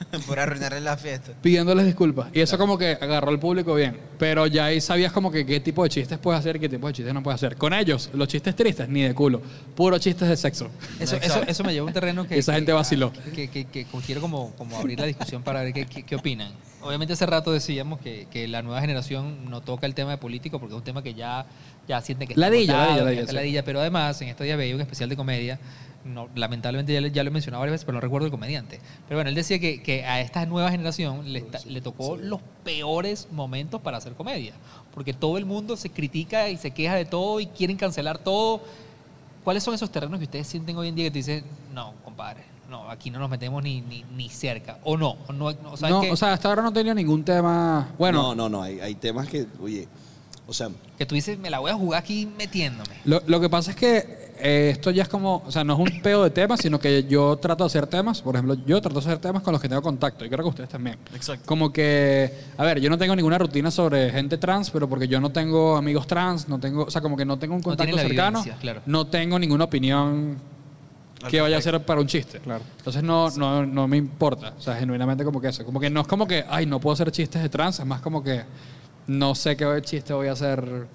Por 0.26 0.38
arruinarle 0.38 0.80
la 0.80 0.96
fiesta. 0.96 1.32
pidiéndoles 1.42 1.86
disculpas. 1.86 2.28
Y 2.32 2.40
eso 2.40 2.56
como 2.58 2.78
que 2.78 2.92
agarró 3.00 3.30
al 3.30 3.38
público 3.38 3.74
bien. 3.74 3.96
Pero 4.18 4.46
ya 4.46 4.66
ahí 4.66 4.80
sabías 4.80 5.12
como 5.12 5.30
que 5.30 5.44
qué 5.46 5.60
tipo 5.60 5.82
de 5.82 5.90
chistes 5.90 6.18
puedes 6.18 6.38
hacer 6.40 6.56
y 6.56 6.60
qué 6.60 6.68
tipo 6.68 6.86
de 6.86 6.92
chistes 6.92 7.12
no 7.14 7.22
puedes 7.22 7.36
hacer. 7.36 7.56
Con 7.56 7.72
ellos, 7.72 8.10
los 8.14 8.28
chistes 8.28 8.54
tristes, 8.56 8.88
ni 8.88 9.02
de 9.02 9.14
culo. 9.14 9.40
Puro 9.74 9.98
chistes 9.98 10.28
de 10.28 10.36
sexo. 10.36 10.68
Eso, 10.98 11.16
eso, 11.16 11.42
eso 11.46 11.64
me 11.64 11.72
lleva 11.72 11.84
a 11.84 11.88
un 11.88 11.92
terreno 11.92 12.26
que... 12.26 12.38
Esa 12.38 12.52
que- 12.52 12.56
gente 12.56 12.72
vaciló. 12.72 13.12
Que, 13.34 13.48
que, 13.48 13.64
que 13.66 13.86
quiero 14.06 14.20
como, 14.20 14.52
como 14.56 14.76
abrir 14.78 14.98
la 14.98 15.06
discusión 15.06 15.42
para 15.42 15.62
ver 15.62 15.72
qué, 15.72 15.86
qué, 15.86 16.02
qué 16.02 16.16
opinan. 16.16 16.52
Obviamente 16.82 17.12
hace 17.12 17.26
rato 17.26 17.52
decíamos 17.52 18.00
que, 18.00 18.26
que 18.30 18.48
la 18.48 18.62
nueva 18.62 18.80
generación 18.80 19.50
no 19.50 19.60
toca 19.60 19.86
el 19.86 19.94
tema 19.94 20.12
de 20.12 20.16
político 20.16 20.58
porque 20.58 20.74
es 20.74 20.78
un 20.78 20.84
tema 20.84 21.02
que 21.02 21.12
ya, 21.12 21.44
ya 21.86 22.00
siente 22.00 22.26
que 22.26 22.32
está 22.32 22.40
Ladilla, 22.40 22.72
agotado, 22.84 22.88
ladilla, 22.88 23.00
que 23.00 23.04
ladilla, 23.04 23.20
está 23.22 23.32
ladilla. 23.34 23.64
Pero 23.64 23.80
además, 23.80 24.22
en 24.22 24.28
estos 24.28 24.44
días 24.44 24.56
veía 24.56 24.74
un 24.74 24.80
especial 24.80 25.08
de 25.10 25.16
comedia. 25.16 25.58
No, 26.04 26.28
lamentablemente 26.34 26.94
ya, 26.94 27.00
le- 27.02 27.10
ya 27.10 27.22
lo 27.22 27.28
he 27.28 27.32
mencionado 27.32 27.60
varias 27.60 27.74
veces, 27.74 27.84
pero 27.84 27.96
no 27.96 28.00
recuerdo 28.00 28.24
el 28.26 28.30
comediante. 28.30 28.80
Pero 29.06 29.18
bueno, 29.18 29.28
él 29.28 29.34
decía 29.34 29.58
que, 29.58 29.82
que 29.82 30.04
a 30.04 30.20
esta 30.20 30.46
nueva 30.46 30.70
generación 30.70 31.30
le, 31.32 31.40
está- 31.40 31.60
le 31.66 31.80
tocó 31.82 32.16
los 32.16 32.40
peores 32.64 33.28
momentos 33.30 33.80
para 33.82 33.98
hacer 33.98 34.14
comedia. 34.14 34.54
Porque 34.94 35.12
todo 35.12 35.36
el 35.36 35.44
mundo 35.44 35.76
se 35.76 35.90
critica 35.90 36.48
y 36.48 36.56
se 36.56 36.70
queja 36.70 36.94
de 36.94 37.04
todo 37.04 37.38
y 37.40 37.46
quieren 37.46 37.76
cancelar 37.76 38.18
todo. 38.18 38.62
¿Cuáles 39.44 39.62
son 39.62 39.74
esos 39.74 39.90
terrenos 39.90 40.18
que 40.18 40.24
ustedes 40.24 40.46
sienten 40.46 40.76
hoy 40.76 40.88
en 40.88 40.94
día 40.94 41.04
que 41.06 41.10
te 41.10 41.18
dicen, 41.18 41.44
no, 41.74 41.94
compadre, 42.04 42.44
no, 42.68 42.90
aquí 42.90 43.10
no 43.10 43.18
nos 43.18 43.28
metemos 43.30 43.62
ni, 43.62 43.80
ni, 43.82 44.04
ni 44.16 44.28
cerca? 44.28 44.78
O 44.84 44.96
no, 44.96 45.16
o 45.28 45.32
no, 45.32 45.52
no, 45.52 45.76
¿sabes 45.76 45.94
No, 45.94 46.00
qué? 46.02 46.10
o 46.12 46.16
sea, 46.16 46.32
hasta 46.32 46.48
ahora 46.48 46.62
no 46.62 46.72
tenía 46.72 46.94
ningún 46.94 47.24
tema. 47.24 47.88
Bueno, 47.98 48.22
No, 48.22 48.34
no, 48.34 48.48
no. 48.48 48.62
Hay, 48.62 48.80
hay 48.80 48.94
temas 48.94 49.28
que, 49.28 49.46
oye, 49.62 49.86
o 50.46 50.52
sea, 50.52 50.68
que 50.98 51.06
tú 51.06 51.14
dices, 51.14 51.38
me 51.38 51.48
la 51.50 51.58
voy 51.58 51.70
a 51.70 51.74
jugar 51.74 52.02
aquí 52.02 52.26
metiéndome. 52.38 52.96
Lo, 53.04 53.22
lo 53.26 53.40
que 53.40 53.48
pasa 53.48 53.70
es 53.70 53.76
que 53.76 54.29
eh, 54.42 54.70
esto 54.72 54.90
ya 54.90 55.02
es 55.02 55.08
como, 55.08 55.42
o 55.46 55.50
sea, 55.50 55.64
no 55.64 55.74
es 55.74 55.78
un 55.78 56.02
pedo 56.02 56.24
de 56.24 56.30
temas, 56.30 56.60
sino 56.60 56.78
que 56.78 57.04
yo 57.04 57.36
trato 57.36 57.64
de 57.64 57.68
hacer 57.68 57.86
temas, 57.86 58.22
por 58.22 58.34
ejemplo, 58.34 58.56
yo 58.66 58.80
trato 58.80 59.00
de 59.00 59.06
hacer 59.06 59.18
temas 59.18 59.42
con 59.42 59.52
los 59.52 59.60
que 59.60 59.68
tengo 59.68 59.82
contacto, 59.82 60.24
y 60.24 60.28
creo 60.28 60.42
que 60.42 60.48
ustedes 60.48 60.68
también. 60.70 60.98
Exacto. 61.14 61.44
Como 61.46 61.72
que, 61.72 62.32
a 62.56 62.64
ver, 62.64 62.80
yo 62.80 62.90
no 62.90 62.98
tengo 62.98 63.14
ninguna 63.16 63.38
rutina 63.38 63.70
sobre 63.70 64.10
gente 64.10 64.38
trans, 64.38 64.70
pero 64.70 64.88
porque 64.88 65.08
yo 65.08 65.20
no 65.20 65.30
tengo 65.30 65.76
amigos 65.76 66.06
trans, 66.06 66.48
no 66.48 66.58
tengo, 66.58 66.84
o 66.84 66.90
sea, 66.90 67.00
como 67.00 67.16
que 67.16 67.24
no 67.24 67.38
tengo 67.38 67.54
un 67.54 67.60
No 67.60 67.64
contacto 67.64 67.96
la 67.96 68.02
cercano, 68.02 68.44
claro. 68.60 68.82
no 68.86 69.06
tengo 69.06 69.38
ninguna 69.38 69.64
opinión 69.64 70.38
que 71.28 71.40
vaya 71.40 71.58
a 71.58 71.60
ser 71.60 71.84
para 71.84 72.00
un 72.00 72.06
chiste. 72.06 72.38
Claro. 72.40 72.64
Entonces 72.78 73.02
no, 73.02 73.30
no, 73.30 73.66
no 73.66 73.86
me 73.86 73.96
importa, 73.96 74.54
o 74.56 74.60
sea, 74.60 74.76
genuinamente 74.76 75.24
como 75.24 75.40
que 75.40 75.48
eso, 75.48 75.64
como 75.64 75.78
que 75.80 75.90
no 75.90 76.00
es 76.00 76.06
como 76.06 76.26
que, 76.26 76.44
ay, 76.48 76.66
no 76.66 76.80
puedo 76.80 76.94
hacer 76.94 77.10
chistes 77.10 77.42
de 77.42 77.48
trans, 77.48 77.78
es 77.78 77.86
más 77.86 78.00
como 78.00 78.22
que 78.22 78.42
no 79.06 79.34
sé 79.34 79.56
qué 79.56 79.66
chiste 79.82 80.12
voy 80.12 80.28
a 80.28 80.32
hacer 80.32 80.86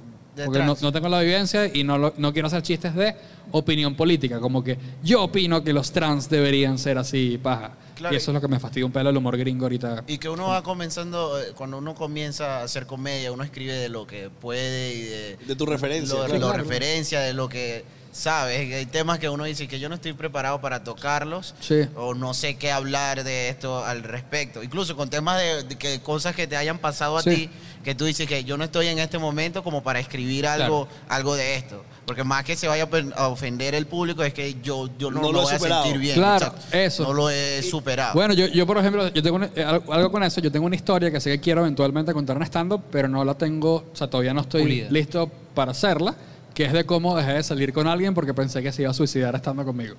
Porque 0.44 0.60
no, 0.60 0.76
no 0.82 0.92
tengo 0.92 1.08
la 1.10 1.22
vivencia 1.22 1.66
y 1.74 1.84
no, 1.84 1.98
lo- 1.98 2.14
no 2.18 2.34
quiero 2.34 2.48
hacer 2.48 2.62
chistes 2.62 2.94
de 2.96 3.16
opinión 3.52 3.96
política, 3.96 4.40
como 4.40 4.64
que 4.64 4.78
yo 5.04 5.24
opino 5.24 5.64
que 5.64 5.72
los 5.72 5.92
trans 5.92 6.30
deberían 6.30 6.78
ser 6.78 6.98
así, 6.98 7.40
paja. 7.42 7.72
Claro. 7.96 8.14
Y 8.14 8.18
eso 8.18 8.32
es 8.32 8.36
lo 8.36 8.42
que 8.42 8.50
me 8.50 8.60
fastidia 8.60 8.86
un 8.86 8.92
pelo 8.92 9.10
el 9.10 9.16
humor 9.16 9.38
gringo 9.38 9.66
ahorita. 9.66 10.04
Y 10.08 10.18
que 10.18 10.28
uno 10.28 10.48
va 10.48 10.62
comenzando, 10.64 11.40
eh, 11.40 11.54
cuando 11.56 11.78
uno 11.78 11.96
comienza 11.96 12.60
a 12.60 12.64
hacer 12.64 12.86
comedia, 12.86 13.32
uno 13.32 13.44
escribe 13.44 13.74
de 13.74 13.88
lo 13.88 14.06
que 14.06 14.30
puede 14.30 14.94
y 14.94 15.02
de, 15.04 15.38
de 15.38 15.56
tu 15.56 15.66
referencia. 15.66 16.14
lo, 16.20 16.26
claro. 16.26 16.40
lo 16.40 16.52
referencia, 16.54 17.22
de 17.22 17.34
lo 17.34 17.48
que 17.48 17.86
sabes. 18.16 18.74
Hay 18.74 18.86
temas 18.86 19.20
que 19.20 19.30
uno 19.30 19.44
dice 19.44 19.68
que 19.68 19.80
yo 19.80 19.90
no 19.90 19.96
estoy 19.96 20.14
preparado 20.14 20.62
para 20.62 20.84
tocarlos 20.84 21.54
Sí. 21.60 21.82
o 21.96 22.14
no 22.14 22.34
sé 22.34 22.56
qué 22.56 22.72
hablar 22.72 23.24
de 23.24 23.50
esto 23.50 23.84
al 23.84 24.04
respecto. 24.04 24.64
Incluso 24.64 24.96
con 24.96 25.10
temas 25.10 25.40
de, 25.40 25.64
de 25.64 25.76
que 25.78 26.00
cosas 26.02 26.36
que 26.36 26.48
te 26.48 26.56
hayan 26.58 26.78
pasado 26.80 27.18
a 27.18 27.22
Sí. 27.22 27.30
ti, 27.30 27.50
que 27.84 27.94
tú 27.94 28.06
dices 28.06 28.28
que 28.28 28.44
yo 28.44 28.58
no 28.58 28.64
estoy 28.64 28.88
en 28.88 28.98
este 29.00 29.18
momento 29.20 29.64
como 29.64 29.84
para 29.84 30.00
escribir 30.00 30.48
algo, 30.48 30.88
algo 31.10 31.36
de 31.36 31.56
esto. 31.56 31.84
Porque 32.06 32.24
más 32.24 32.44
que 32.44 32.56
se 32.56 32.68
vaya 32.68 32.88
a 33.16 33.28
ofender 33.28 33.76
el 33.76 33.86
público 33.88 34.24
es 34.24 34.34
que 34.34 34.56
yo, 34.64 34.90
yo 34.98 35.12
no, 35.12 35.22
No 35.22 35.28
lo 35.28 35.32
lo 35.34 35.40
he 35.40 35.44
voy 35.44 35.52
a 35.54 35.58
superado. 35.58 35.84
sentir 35.84 36.00
bien. 36.02 36.16
Claro, 36.16 36.54
eso. 36.72 37.04
No 37.04 37.14
lo 37.14 37.30
he 37.30 37.62
superado. 37.64 38.14
Bueno, 38.14 38.34
yo, 38.34 38.48
yo 38.48 38.66
por 38.66 38.78
ejemplo, 38.78 39.08
yo 39.10 39.22
tengo 39.22 39.36
una- 39.38 39.50
eh, 39.56 39.64
algo 39.64 39.92
algo 39.94 40.12
con 40.12 40.24
eso, 40.24 40.40
yo 40.42 40.52
tengo 40.52 40.66
una 40.66 40.76
historia 40.76 41.12
que 41.12 41.20
sé 41.20 41.32
que 41.32 41.40
quiero 41.40 41.62
eventualmente 41.62 42.14
contar 42.14 42.38
en 42.38 42.44
stand-up, 42.44 42.84
pero 42.92 43.08
no 43.08 43.24
la 43.26 43.34
tengo, 43.36 43.76
o 43.92 43.96
sea, 43.96 44.08
todavía 44.08 44.34
no 44.34 44.42
estoy 44.42 44.64
Pulida. 44.64 44.88
listo 44.90 45.30
para 45.54 45.72
hacerla, 45.72 46.16
que 46.56 46.66
es 46.66 46.74
de 46.74 46.86
cómo 46.86 47.16
dejé 47.16 47.34
de 47.34 47.44
salir 47.44 47.72
con 47.74 47.86
alguien 47.88 48.14
porque 48.16 48.34
pensé 48.34 48.64
que 48.64 48.72
se 48.72 48.82
iba 48.82 48.90
a 48.92 48.94
suicidar 48.96 49.36
estando 49.36 49.64
conmigo. 49.64 49.96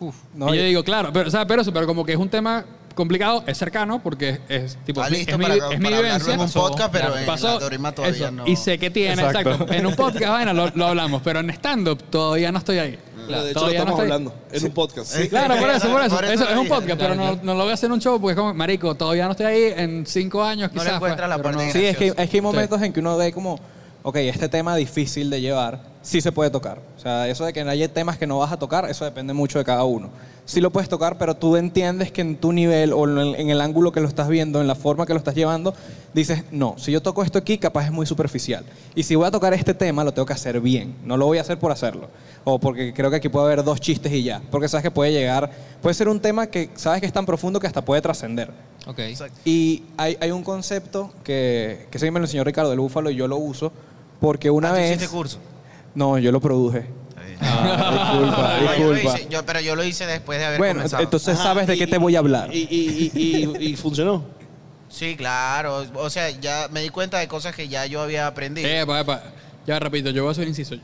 Uf, 0.00 0.14
No, 0.34 0.54
y 0.54 0.58
yo 0.58 0.64
digo, 0.64 0.84
claro, 0.84 1.10
pero, 1.12 1.28
o 1.28 1.30
sea, 1.30 1.46
pero 1.46 1.62
eso, 1.62 1.72
pero 1.72 1.86
como 1.86 2.04
que 2.04 2.12
es 2.12 2.18
un 2.18 2.28
tema 2.28 2.64
complicado, 2.94 3.44
es 3.46 3.56
cercano 3.58 4.02
porque 4.02 4.28
es, 4.30 4.40
es, 4.48 4.76
tipo, 4.84 5.02
mi- 5.04 5.10
listo 5.10 5.32
es 5.32 5.38
mi, 5.38 5.42
para, 5.44 5.54
es 5.54 5.60
para 5.60 5.78
mi 5.78 5.88
vivencia. 5.88 6.34
en 6.34 6.40
un 6.40 6.50
podcast, 6.50 6.90
pero 6.92 7.04
Claro, 7.06 7.18
en 7.20 7.26
pasó 7.26 7.60
la 7.60 7.92
todavía 7.92 8.16
eso, 8.26 8.30
no. 8.30 8.46
Y 8.46 8.56
sé 8.56 8.78
que 8.78 8.90
tiene, 8.90 9.22
Exacto. 9.22 9.50
exacto. 9.52 9.72
En 9.72 9.86
un 9.86 9.94
podcast, 9.94 10.28
bueno, 10.32 10.52
lo, 10.52 10.70
lo 10.74 10.86
hablamos, 10.86 11.22
pero 11.22 11.40
en 11.40 11.48
stand-up 11.50 12.02
todavía 12.10 12.50
no 12.52 12.58
estoy 12.58 12.78
ahí. 12.78 12.98
Pero 13.26 13.42
de 13.44 13.50
hecho, 13.50 13.60
no 13.60 13.68
estamos 13.68 13.90
estoy- 13.92 14.02
hablando 14.04 14.34
en 14.52 14.64
un 14.64 14.70
podcast. 14.72 15.06
Sí. 15.16 15.28
Claro, 15.28 15.56
por 15.56 15.70
eso, 15.70 15.88
por 15.90 16.02
eso. 16.02 16.14
Por 16.14 16.24
eso 16.24 16.32
Eso 16.34 16.44
lo 16.44 16.50
es 16.50 16.56
un 16.58 16.68
podcast, 16.68 16.98
pero 17.00 17.14
no, 17.14 17.36
no 17.42 17.54
lo 17.54 17.62
voy 17.62 17.70
a 17.70 17.74
hacer 17.74 17.86
en 17.88 17.92
un 17.92 18.00
show 18.00 18.20
porque 18.20 18.32
es 18.32 18.38
como, 18.38 18.54
marico, 18.54 18.94
todavía 18.94 19.24
no 19.26 19.30
estoy 19.32 19.46
ahí, 19.46 19.72
en 19.76 20.06
cinco 20.06 20.42
años 20.44 20.70
No 20.72 20.82
le 20.82 20.88
quizás. 20.88 20.96
encuentras 20.96 21.28
pues, 21.28 21.38
la 21.38 21.42
parte 21.42 21.66
no- 21.66 21.72
Sí, 21.72 21.84
es 21.86 21.96
que, 21.96 22.06
es 22.16 22.30
que 22.30 22.36
hay 22.36 22.40
momentos 22.40 22.80
en 22.82 22.92
que 22.92 23.00
uno 23.00 23.16
ve 23.16 23.32
como, 23.32 23.58
ok, 24.06 24.14
este 24.18 24.48
tema 24.48 24.76
difícil 24.76 25.30
de 25.30 25.40
llevar, 25.40 25.80
sí 26.00 26.20
se 26.20 26.30
puede 26.30 26.48
tocar. 26.48 26.78
O 26.96 27.00
sea, 27.00 27.26
eso 27.26 27.44
de 27.44 27.52
que 27.52 27.62
hay 27.62 27.88
temas 27.88 28.16
que 28.16 28.24
no 28.24 28.38
vas 28.38 28.52
a 28.52 28.56
tocar, 28.56 28.88
eso 28.88 29.04
depende 29.04 29.32
mucho 29.32 29.58
de 29.58 29.64
cada 29.64 29.82
uno. 29.82 30.10
Sí 30.44 30.60
lo 30.60 30.70
puedes 30.70 30.88
tocar, 30.88 31.18
pero 31.18 31.34
tú 31.34 31.56
entiendes 31.56 32.12
que 32.12 32.20
en 32.20 32.36
tu 32.36 32.52
nivel 32.52 32.92
o 32.92 33.04
en 33.34 33.50
el, 33.50 33.60
ángulo 33.60 33.90
que 33.90 33.98
lo 33.98 34.06
estás 34.06 34.28
viendo, 34.28 34.60
en 34.60 34.68
la 34.68 34.76
forma 34.76 35.06
que 35.06 35.12
lo 35.12 35.18
estás 35.18 35.34
llevando, 35.34 35.74
dices, 36.14 36.44
no, 36.52 36.76
si 36.78 36.92
yo 36.92 37.02
toco 37.02 37.24
esto 37.24 37.36
aquí, 37.36 37.58
capaz 37.58 37.86
es 37.86 37.90
muy 37.90 38.06
superficial. 38.06 38.64
Y 38.94 39.02
si 39.02 39.16
voy 39.16 39.26
a 39.26 39.32
tocar 39.32 39.52
este 39.54 39.74
tema, 39.74 40.04
lo 40.04 40.14
tengo 40.14 40.24
que 40.24 40.34
hacer 40.34 40.60
bien. 40.60 40.94
No 41.04 41.16
lo 41.16 41.26
voy 41.26 41.38
a 41.38 41.40
hacer 41.40 41.58
por 41.58 41.72
hacerlo. 41.72 42.08
O 42.44 42.60
porque 42.60 42.94
creo 42.94 43.10
que 43.10 43.16
aquí 43.16 43.28
puede 43.28 43.46
haber 43.46 43.64
dos 43.64 43.80
chistes 43.80 44.12
y 44.12 44.22
ya. 44.22 44.40
Porque 44.52 44.68
sabes 44.68 44.84
que 44.84 44.92
puede 44.92 45.10
llegar, 45.10 45.50
puede 45.82 45.94
ser 45.94 46.08
un 46.08 46.20
tema 46.20 46.46
que 46.46 46.70
sabes 46.76 47.00
que 47.00 47.08
es 47.08 47.12
tan 47.12 47.26
profundo 47.26 47.58
que 47.58 47.66
hasta 47.66 47.84
puede 47.84 48.00
trascender. 48.02 48.52
ok. 48.86 49.00
Exacto. 49.00 49.40
Y 49.44 49.82
hay, 49.96 50.16
hay 50.20 50.30
un 50.30 50.44
concepto 50.44 51.12
que, 51.24 51.88
que 51.90 51.98
sí 51.98 52.08
me 52.12 52.20
lo 52.20 52.26
enseñó 52.26 52.44
Ricardo 52.44 52.70
del 52.70 52.78
Búfalo 52.78 53.10
y 53.10 53.16
yo 53.16 53.26
lo 53.26 53.36
uso 53.36 53.72
porque 54.20 54.50
una 54.50 54.68
Ah, 54.68 54.72
¿tú 54.72 54.76
vez... 54.78 54.96
hiciste 54.96 55.08
curso? 55.14 55.38
No, 55.94 56.18
yo 56.18 56.30
lo 56.32 56.40
produje. 56.40 56.86
Ah, 57.40 57.90
disculpa, 57.92 58.58
No, 58.60 58.76
yo 58.78 58.84
lo 58.86 58.92
disculpa. 58.94 59.18
hice- 59.18 59.28
yo- 59.30 59.44
pero 59.46 59.60
yo 59.60 59.76
lo 59.76 59.84
hice 59.84 60.06
después 60.06 60.38
de 60.38 60.44
haber 60.46 60.58
Bueno, 60.58 60.74
comenzado. 60.74 61.02
entonces 61.02 61.34
Ajá, 61.34 61.42
sabes 61.44 61.66
de 61.66 61.74
y- 61.74 61.78
qué 61.78 61.86
te 61.86 61.98
voy 61.98 62.16
a 62.16 62.20
hablar. 62.20 62.48
Y, 62.54 62.60
y, 62.70 63.10
y, 63.14 63.20
y- 63.62 63.66
y 63.72 63.76
funcionó. 63.76 64.24
Sí, 64.88 65.16
claro. 65.16 65.84
O 65.96 66.08
sea, 66.10 66.30
ya 66.30 66.68
me 66.70 66.80
di 66.80 66.88
cuenta 66.90 67.18
de 67.18 67.28
cosas 67.28 67.54
que 67.54 67.68
ya 67.68 67.84
yo 67.86 68.00
había 68.00 68.26
aprendido. 68.26 68.68
Epa, 68.68 69.00
epa. 69.00 69.22
Ya 69.66 69.78
repito, 69.78 70.10
yo 70.10 70.22
voy 70.22 70.30
a 70.30 70.32
hacer 70.32 70.44
un 70.44 70.48
inciso. 70.50 70.76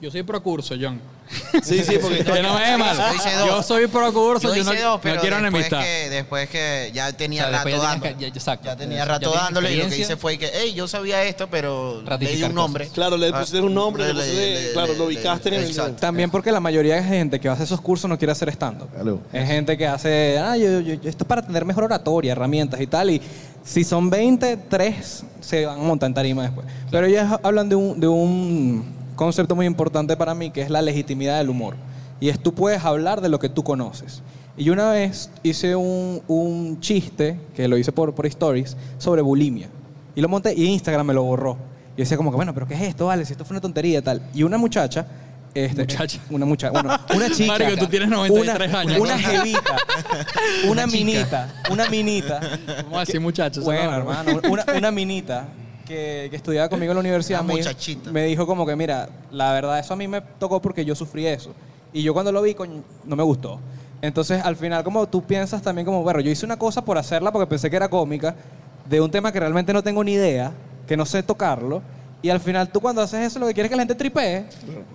Yo 0.00 0.10
soy 0.10 0.22
pro 0.22 0.42
curso, 0.42 0.74
John. 0.80 0.98
Sí, 1.62 1.84
sí, 1.84 1.98
porque. 2.00 2.24
Que 2.24 2.42
no 2.42 2.58
me 2.58 2.76
mal. 2.76 2.96
Yo 2.96 3.14
hice 3.14 3.36
dos. 3.36 3.46
Yo 3.48 3.62
soy 3.62 3.86
pro 3.86 4.12
curso, 4.12 4.48
yo 4.48 4.54
yo, 4.56 4.62
hice 4.62 4.82
no, 4.82 4.90
dos, 4.90 4.94
no 4.96 5.00
pero 5.00 5.20
quiero 5.20 5.36
después 5.36 5.66
enemistad. 5.66 5.80
que, 5.82 6.10
después 6.10 6.48
que 6.48 6.90
ya 6.92 7.12
tenía 7.12 7.44
O 7.46 7.48
sea, 7.50 7.58
rato 7.64 7.82
dándole. 7.82 8.16
ya- 8.18 8.26
exacto. 8.28 8.64
Ya 8.66 8.76
tenía 8.76 9.04
rato 9.04 9.30
dándole 9.30 9.72
y 9.72 9.76
lo 9.76 9.88
que 9.88 9.98
hice 9.98 10.16
fue 10.16 10.38
que, 10.38 10.50
hey, 10.52 10.72
yo 10.74 10.88
sabía 10.88 11.22
esto, 11.24 11.48
pero 11.48 12.02
le 12.02 12.18
di 12.36 12.42
un 12.42 12.54
nombre. 12.54 12.88
Claro, 12.88 13.16
le 13.16 13.30
pusiste 13.32 13.60
un 13.60 13.74
nombre, 13.74 14.04
le 14.08 14.14
Le- 14.14 14.20
pusiste- 14.20 14.54
le- 14.66 14.72
claro, 14.72 14.94
lo 14.94 15.04
ubicaste 15.04 15.48
en 15.50 15.54
el- 15.56 15.64
Exacto. 15.66 15.96
También 16.00 16.30
porque 16.30 16.50
la 16.50 16.60
mayoría 16.60 16.96
de 16.96 17.04
gente 17.04 17.38
que 17.38 17.48
hace 17.48 17.62
esos 17.64 17.80
cursos 17.80 18.08
no 18.08 18.18
quiere 18.18 18.32
hacer 18.32 18.48
stand-up. 18.48 18.88
Claro. 18.92 19.20
Es 19.32 19.46
gente 19.46 19.76
que 19.78 19.86
hace, 19.86 20.38
ah, 20.38 20.56
yo, 20.56 20.80
yo- 20.80 20.94
yo- 20.94 21.08
esto 21.10 21.24
es 21.24 21.28
para 21.28 21.42
tener 21.42 21.64
mejor 21.64 21.84
oratoria, 21.84 22.32
herramientas 22.32 22.80
y 22.80 22.86
tal. 22.88 23.10
Y 23.10 23.20
si 23.62 23.84
son 23.84 24.10
20, 24.10 24.56
3 24.56 25.22
se 25.40 25.64
van 25.66 25.78
a 25.78 25.82
montar 25.82 26.08
en 26.08 26.14
tarima 26.14 26.42
después. 26.42 26.66
Pero 26.90 27.06
ellos 27.06 27.24
hablan 27.42 27.68
de 27.68 27.76
un, 27.76 28.00
de 28.00 28.08
un 28.08 28.99
concepto 29.20 29.54
muy 29.54 29.66
importante 29.66 30.16
para 30.16 30.34
mí, 30.34 30.50
que 30.50 30.62
es 30.62 30.70
la 30.70 30.80
legitimidad 30.80 31.36
del 31.36 31.50
humor. 31.50 31.74
Y 32.20 32.30
es 32.30 32.42
tú 32.42 32.54
puedes 32.54 32.82
hablar 32.82 33.20
de 33.20 33.28
lo 33.28 33.38
que 33.38 33.50
tú 33.50 33.62
conoces. 33.62 34.22
Y 34.56 34.64
yo 34.64 34.72
una 34.72 34.90
vez 34.90 35.30
hice 35.42 35.76
un, 35.76 36.22
un 36.26 36.80
chiste, 36.80 37.38
que 37.54 37.68
lo 37.68 37.76
hice 37.76 37.92
por, 37.92 38.14
por 38.14 38.24
stories, 38.24 38.78
sobre 38.96 39.20
bulimia. 39.20 39.68
Y 40.14 40.22
lo 40.22 40.28
monté 40.30 40.54
y 40.56 40.64
Instagram 40.64 41.06
me 41.06 41.12
lo 41.12 41.22
borró. 41.22 41.58
Y 41.96 42.00
decía 42.00 42.16
como 42.16 42.30
que, 42.30 42.36
bueno, 42.36 42.54
pero 42.54 42.66
¿qué 42.66 42.72
es 42.72 42.80
esto? 42.80 43.06
Vale, 43.06 43.26
si 43.26 43.32
esto 43.32 43.44
fue 43.44 43.52
una 43.52 43.60
tontería 43.60 43.98
y 43.98 44.02
tal. 44.02 44.22
Y 44.32 44.42
una 44.42 44.56
muchacha 44.56 45.06
Este, 45.52 45.82
Muchacha. 45.82 46.18
Una 46.30 46.46
muchacha. 46.46 46.80
Una, 46.80 47.00
una 47.14 47.30
chica. 47.30 47.52
Marico, 47.52 47.76
tú 47.76 47.88
tienes 47.88 48.08
93 48.08 48.68
una, 48.70 48.80
años. 48.80 49.00
Una 49.00 49.18
jevita. 49.18 49.76
Una 50.66 50.86
minita. 50.86 51.54
Una 51.70 51.90
minita. 51.90 52.40
Vamos 52.84 52.96
a 52.96 53.00
decir 53.00 53.20
muchachos. 53.20 53.64
Bueno, 53.64 53.90
¿no? 53.90 53.96
hermano, 53.98 54.40
una, 54.48 54.64
una 54.78 54.90
minita 54.90 55.46
que, 55.90 56.28
que 56.30 56.36
estudiaba 56.36 56.68
conmigo 56.68 56.92
en 56.92 56.96
la 56.96 57.00
universidad 57.00 57.42
me, 57.42 57.60
me 58.12 58.24
dijo 58.26 58.46
como 58.46 58.64
que, 58.64 58.76
mira, 58.76 59.08
la 59.32 59.52
verdad 59.52 59.78
eso 59.80 59.94
a 59.94 59.96
mí 59.96 60.06
me 60.06 60.20
tocó 60.20 60.62
porque 60.62 60.84
yo 60.84 60.94
sufrí 60.94 61.26
eso. 61.26 61.52
Y 61.92 62.02
yo 62.02 62.14
cuando 62.14 62.30
lo 62.30 62.40
vi, 62.42 62.54
coño, 62.54 62.84
no 63.04 63.16
me 63.16 63.24
gustó. 63.24 63.58
Entonces, 64.00 64.42
al 64.44 64.56
final, 64.56 64.84
como 64.84 65.08
tú 65.08 65.22
piensas 65.22 65.60
también 65.60 65.84
como, 65.84 66.02
bueno, 66.02 66.20
yo 66.20 66.30
hice 66.30 66.46
una 66.46 66.56
cosa 66.56 66.84
por 66.84 66.96
hacerla 66.96 67.32
porque 67.32 67.46
pensé 67.48 67.68
que 67.68 67.76
era 67.76 67.88
cómica, 67.88 68.36
de 68.88 69.00
un 69.00 69.10
tema 69.10 69.32
que 69.32 69.40
realmente 69.40 69.72
no 69.72 69.82
tengo 69.82 70.02
ni 70.04 70.12
idea, 70.12 70.52
que 70.86 70.96
no 70.96 71.04
sé 71.04 71.22
tocarlo, 71.22 71.82
y 72.22 72.30
al 72.30 72.40
final 72.40 72.70
tú 72.70 72.80
cuando 72.80 73.02
haces 73.02 73.26
eso 73.26 73.38
lo 73.38 73.46
que 73.46 73.54
quieres 73.54 73.68
es 73.68 73.70
que 73.70 73.76
la 73.76 73.82
gente 73.82 73.94
tripee. 73.94 74.44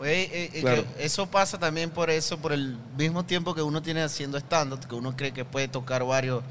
Eh, 0.03 0.51
eh, 0.53 0.59
Claro. 0.61 0.85
eso 0.99 1.27
pasa 1.27 1.57
también 1.57 1.89
por 1.89 2.09
eso, 2.09 2.37
por 2.37 2.53
el 2.53 2.77
mismo 2.97 3.23
tiempo 3.23 3.53
que 3.53 3.61
uno 3.61 3.81
tiene 3.81 4.01
haciendo 4.01 4.37
stand-up, 4.37 4.87
que 4.87 4.95
uno 4.95 5.15
cree 5.15 5.33
que 5.33 5.43
puede 5.43 5.67
tocar 5.67 6.03
varios, 6.03 6.43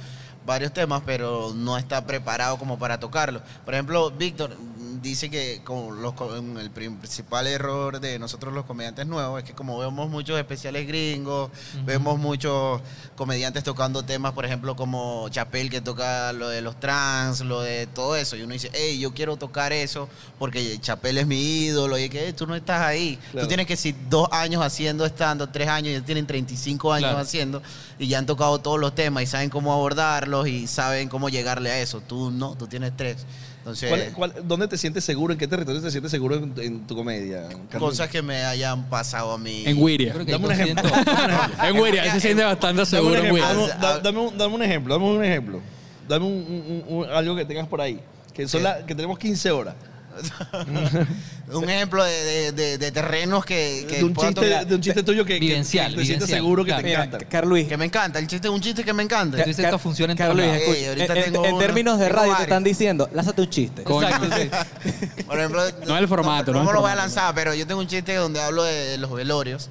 varios 0.45 0.73
temas, 0.73 1.03
pero 1.05 1.53
no 1.55 1.77
está 1.79 2.07
preparado 2.07 2.59
como 2.59 2.79
para 2.79 2.99
tocarlo. 3.01 3.41
Por 3.65 3.75
ejemplo, 3.75 4.11
Víctor 4.11 4.57
dice 5.05 5.31
que 5.31 5.61
como 5.63 5.93
los, 5.93 6.15
co- 6.15 6.31
mm, 6.43 6.59
el 6.59 6.71
principal 6.71 7.47
error 7.47 8.01
de 8.01 8.19
nosotros 8.19 8.53
los 8.53 8.65
comediantes 8.65 9.07
nuevos 9.07 9.39
es 9.41 9.45
que 9.49 9.53
como 9.55 9.79
vemos 9.79 10.09
muchos 10.11 10.37
especiales 10.39 10.89
gringos, 10.89 11.51
vemos 11.85 12.19
muchos 12.19 12.81
comediantes 13.15 13.63
tocando 13.63 14.03
temas, 14.05 14.33
por 14.33 14.45
ejemplo, 14.45 14.75
como 14.75 15.29
Chapel 15.29 15.71
que 15.71 15.81
toca 15.81 16.33
lo 16.33 16.49
de 16.49 16.61
los 16.63 16.81
trans, 16.81 17.41
lo 17.43 17.61
de 17.61 17.87
todo 17.87 18.17
eso, 18.17 18.35
y 18.37 18.43
uno 18.43 18.55
dice, 18.55 18.71
hey, 18.73 18.99
yo 18.99 19.15
quiero 19.15 19.37
tocar 19.37 19.73
eso 19.73 20.09
porque 20.39 20.79
Chapel 20.81 21.19
es 21.19 21.27
mi 21.27 21.37
ídolo, 21.67 21.97
y 21.99 22.05
es 22.05 22.11
que 22.11 22.29
"Eh, 22.29 22.33
tú 22.33 22.47
no 22.47 22.57
estás 22.57 22.81
ahí. 22.81 23.17
Claro. 23.31 23.47
Tú 23.47 23.49
tienes 23.49 23.67
que 23.67 23.77
si 23.77 23.93
dos 24.11 24.29
años 24.33 24.63
haciendo 24.65 25.05
estando, 25.07 25.49
tres 25.49 25.69
años, 25.69 25.93
ya 25.93 26.05
tienen 26.05 26.27
35 26.27 26.93
años 26.93 27.11
Claro. 27.11 27.19
haciendo, 27.23 27.63
y 27.99 28.09
ya 28.09 28.19
han 28.19 28.27
tocado 28.27 28.59
todos 28.59 28.81
los 28.81 28.95
temas 28.95 29.23
y 29.23 29.27
saben 29.27 29.51
cómo 29.51 29.73
abordarlos 29.73 30.49
y 30.49 30.67
saben 30.67 31.09
cómo 31.09 31.29
llegarle 31.29 31.71
a 31.71 31.79
eso. 31.79 32.01
Tú 32.01 32.31
no, 32.31 32.57
tú 32.57 32.67
tienes 32.67 32.97
tres. 32.97 33.25
Entonces, 33.65 34.13
¿Cuál- 34.15 34.33
cuál- 34.35 34.47
¿Dónde 34.47 34.69
te 34.69 34.77
sientes 34.77 35.05
seguro? 35.05 35.33
¿En 35.33 35.39
qué 35.39 35.49
territorio 35.49 35.81
te 35.81 35.91
sientes 35.91 36.11
seguro 36.11 36.37
en, 36.37 36.53
en 36.59 36.87
tu 36.87 36.95
comedia? 36.95 37.49
Carlos? 37.71 37.91
cosas 37.93 38.11
que 38.11 38.21
me 38.21 38.45
hayan 38.45 38.91
pasado 38.91 39.33
a 39.33 39.39
mí. 39.39 39.63
En 39.67 39.81
Wiria. 39.83 40.13
Dame 40.27 40.45
un 40.45 40.53
ejemplo. 40.53 40.91
En 41.63 41.79
Wiria, 41.81 42.13
se 42.13 42.21
siente 42.21 42.45
bastante 42.45 42.67
Dame 42.67 42.81
un 42.83 42.87
seguro 42.87 43.15
en 43.25 43.33
Wiria. 43.33 43.49
dame, 43.49 43.67
da- 43.81 43.99
dame 44.01 44.19
un, 44.19 44.37
dame 44.37 44.55
un 44.55 44.63
ejemplo, 44.63 44.95
dame 44.95 45.07
un 45.07 45.25
ejemplo. 45.25 45.61
Dame 46.07 46.27
un, 46.27 46.33
un- 46.33 46.85
un- 46.99 47.05
algo 47.09 47.35
que 47.37 47.47
tengas 47.47 47.67
por 47.67 47.81
ahí. 47.81 47.99
Que, 48.35 48.47
son 48.47 48.63
la- 48.63 48.85
que 48.85 48.95
tenemos 48.95 49.19
15 49.19 49.51
horas. 49.51 49.75
Un 51.53 51.69
ejemplo 51.69 52.03
de, 52.05 52.13
de- 52.13 52.53
de- 52.53 52.79
de 52.79 52.93
terrenos 52.93 53.45
que, 53.45 53.87
que 53.89 53.97
De 53.99 54.05
un, 54.05 54.15
chiste, 54.15 54.35
tocar. 54.35 54.67
de 54.67 54.75
un 54.75 54.81
chiste 54.81 55.03
tuyo 55.03 55.25
que, 55.25 55.35
que- 55.35 55.41
Vivencial, 55.41 55.93
que 55.93 56.01
te 56.01 56.07
sientes 56.07 56.29
seguro 56.31 56.65
que 56.65 56.69
claro. 56.71 56.83
te 56.83 56.89
Mira, 56.89 57.05
encanta. 57.05 57.25
Carluis, 57.27 57.69
Que 57.69 57.77
me 57.77 57.85
encanta, 57.85 58.19
el 58.19 58.27
chiste 58.27 58.49
es 58.49 58.55
un 58.55 58.61
chiste 58.61 58.83
que 58.85 58.93
me 58.93 59.03
encanta. 59.03 59.37
Ca- 59.37 59.51
esto 59.51 59.79
funciona 59.79 60.13
en 60.13 60.19
Carlos, 60.19 60.37
todos 60.37 60.49
lados. 60.49 60.63
escucha, 60.63 60.79
Ey, 60.81 60.87
ahorita 60.87 61.49
en- 61.49 61.59
términos 61.59 61.99
de 61.99 62.09
radio 62.09 62.35
te 62.37 62.43
están 62.43 62.65
diciendo, 62.65 63.09
lázate 63.13 63.43
un 63.43 63.51
chiste. 63.51 63.83
Coño. 63.83 64.09
Exacto, 64.09 64.29
sí. 64.37 65.23
Por 65.27 65.39
ejemplo, 65.39 65.63
No 65.87 65.99
el 65.99 66.09
formato, 66.09 66.53
no 66.53 66.59
no, 66.59 66.63
el 66.63 66.67
me 66.69 66.73
lo 66.75 66.81
voy 66.81 66.91
a 66.91 66.97
lanzar, 66.97 67.35
pero 67.35 67.55
yo 67.55 67.67
tengo 67.67 67.81
un 67.81 67.87
chiste 67.89 68.15
donde 68.15 68.41
hablo 68.41 68.63
de 68.65 68.97
los 68.99 69.13
velorios. 69.13 69.69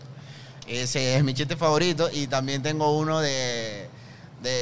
Ese 0.68 1.18
es 1.18 1.24
mi 1.24 1.34
chiste 1.34 1.56
favorito. 1.58 2.10
Y 2.14 2.28
también 2.28 2.62
tengo 2.64 2.98
uno 2.98 3.20
de, 3.20 3.88
de 4.44 4.54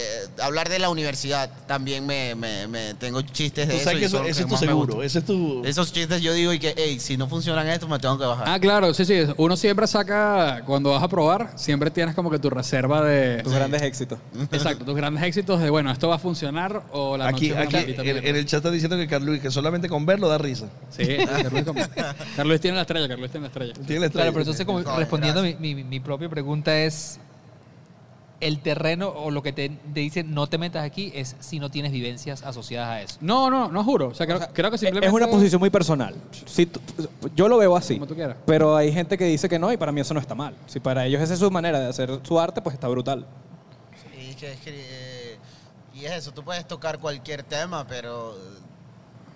hablar 0.42 0.70
de 0.70 0.80
la 0.80 0.90
universidad. 0.90 1.50
También 1.68 2.06
me, 2.06 2.36
me- 2.36 2.68
me- 2.68 2.94
tengo 2.94 3.22
chistes 3.24 3.68
de 3.68 3.74
Tú 3.74 3.80
eso. 3.80 3.84
sabes 3.86 3.98
y 3.98 4.00
que 4.02 4.06
eso, 4.06 4.24
ese 4.24 4.42
es 4.44 4.48
tu 4.48 4.56
seguro. 4.58 5.04
Ese 5.04 5.20
es 5.20 5.26
tu... 5.26 5.64
Esos 5.66 5.92
chistes 5.92 6.22
yo 6.22 6.34
digo 6.34 6.54
y 6.54 6.60
que, 6.60 6.74
hey, 6.78 7.00
si 7.00 7.18
no 7.18 7.28
funcionan 7.28 7.68
estos, 7.68 7.90
me 7.90 8.00
tengo 8.00 8.18
que 8.18 8.26
bajar. 8.26 8.48
Ah, 8.48 8.60
claro, 8.60 8.94
sí, 8.94 9.04
sí. 9.06 9.24
Uno 9.38 9.58
siempre 9.58 9.88
saca, 9.88 10.62
cuando 10.66 10.92
vas 10.92 11.04
a 11.04 11.08
probar, 11.08 11.52
siempre 11.56 11.90
tienes 11.92 12.16
como 12.16 12.30
que 12.30 12.40
tu 12.40 12.50
reserva 12.50 13.04
de... 13.04 13.42
Tus 13.44 13.54
grandes 13.54 13.82
éxitos. 13.82 14.20
Exacto, 14.52 14.86
tus 14.86 14.96
grandes 14.96 15.24
éxitos 15.24 15.60
de, 15.60 15.70
bueno, 15.70 15.92
esto 15.92 16.08
va 16.08 16.16
a 16.16 16.20
funcionar 16.20 16.84
o 16.92 17.18
la 17.18 17.28
Aquí, 17.28 17.50
noche 17.50 17.62
aquí 17.78 17.94
en, 18.10 18.26
en 18.26 18.36
el 18.36 18.46
chat 18.46 18.58
están 18.60 18.74
diciendo 18.74 18.96
que 18.98 19.08
Carlos 19.08 19.40
que 19.40 19.50
solamente 19.50 19.90
con 19.90 20.06
verlo 20.06 20.28
da 20.30 20.38
risa. 20.38 20.68
Sí, 20.96 21.04
Carlos, 22.36 22.60
tiene 22.62 22.76
la 22.76 22.82
estrella, 22.82 23.08
Carlos 23.08 23.32
tiene 23.32 23.42
la 23.44 23.48
estrella. 23.48 23.74
Tiene 23.74 24.00
la 24.02 24.06
estrella. 24.08 24.12
Claro, 24.12 24.32
pero 24.34 24.42
entonces, 24.42 24.66
como 24.66 24.80
respondiendo 24.98 25.42
mi, 25.42 25.56
mi- 25.56 25.84
mi 25.84 26.00
propia 26.00 26.30
pregunta 26.30 26.78
es, 26.78 27.20
el 28.42 28.60
terreno 28.60 29.08
o 29.10 29.32
lo 29.32 29.42
que 29.44 29.54
te, 29.54 29.70
te 29.70 30.00
dicen 30.02 30.34
no 30.34 30.48
te 30.48 30.58
metas 30.58 30.84
aquí 30.84 31.12
es 31.16 31.36
si 31.40 31.60
no 31.60 31.72
tienes 31.72 31.92
vivencias 31.92 32.44
asociadas 32.44 32.90
a 32.90 33.02
eso. 33.02 33.18
No, 33.22 33.50
no, 33.50 33.70
no 33.72 33.84
juro. 33.84 34.08
O 34.10 34.14
sea, 34.14 34.26
creo, 34.28 34.40
creo 34.52 34.70
que 34.72 34.78
simplemente... 34.78 35.08
Es 35.08 35.14
una 35.14 35.28
posición 35.28 35.60
muy 35.60 35.70
personal. 35.70 36.16
Si 36.46 36.66
tú- 36.66 36.82
yo 37.36 37.48
lo 37.48 37.58
veo 37.58 37.76
así. 37.78 37.94
Como 37.96 38.08
tú 38.08 38.16
quieras. 38.16 38.36
Pero 38.46 38.76
hay 38.76 38.92
gente 38.92 39.18
que 39.18 39.26
dice 39.26 39.48
que 39.48 39.58
no 39.60 39.72
y 39.72 39.78
para 39.78 39.92
mí 39.92 40.02
eso 40.02 40.14
no 40.14 40.20
está 40.20 40.36
mal. 40.36 40.56
Si 40.68 40.80
para 40.80 41.06
ellos 41.06 41.22
esa 41.22 41.34
es 41.36 41.40
su 41.40 41.50
manera 41.52 41.80
de 41.80 41.88
hacer 41.88 42.20
su 42.24 42.40
arte, 42.40 42.62
pues 42.62 42.74
está 42.74 42.88
brutal. 42.88 43.26
Y, 44.20 44.34
que, 44.36 44.52
es 44.54 44.60
que, 44.60 44.72
eh, 44.74 45.38
y 45.94 46.06
es 46.06 46.12
eso, 46.14 46.32
tú 46.32 46.44
puedes 46.44 46.68
tocar 46.68 47.00
cualquier 47.00 47.44
tema, 47.44 47.86
pero 47.88 48.34
eh, 48.36 48.40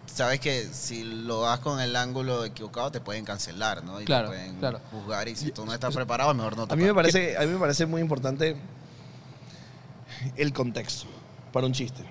sabes 0.08 0.39
que 0.39 0.63
si 0.72 1.04
lo 1.04 1.41
das 1.41 1.60
con 1.60 1.80
el 1.80 1.96
ángulo 1.96 2.44
equivocado 2.46 2.91
te 2.91 3.02
pueden 3.02 3.26
cancelar, 3.26 3.84
¿no? 3.84 4.02
Y 4.02 4.06
Claro, 4.06 4.30
te 4.30 4.36
pueden 4.36 4.56
claro. 4.58 4.80
juzgar 4.91 5.28
y 5.28 5.36
si 5.36 5.52
tú 5.52 5.65
no 5.65 5.74
estás 5.74 5.94
preparado, 5.96 6.34
mejor 6.34 6.56
no 6.58 6.63
A 6.63 6.76
mí, 6.76 6.84
me 6.84 6.89
tocar. 6.89 6.96
parece, 7.04 7.38
a 7.38 7.41
mí 7.41 7.48
me 7.48 7.60
parece 7.60 7.86
muy 7.86 8.02
importante 8.02 8.56
el 10.36 10.54
contexto 10.54 11.06
para 11.51 11.65
un 11.67 11.73
chiste. 11.73 12.04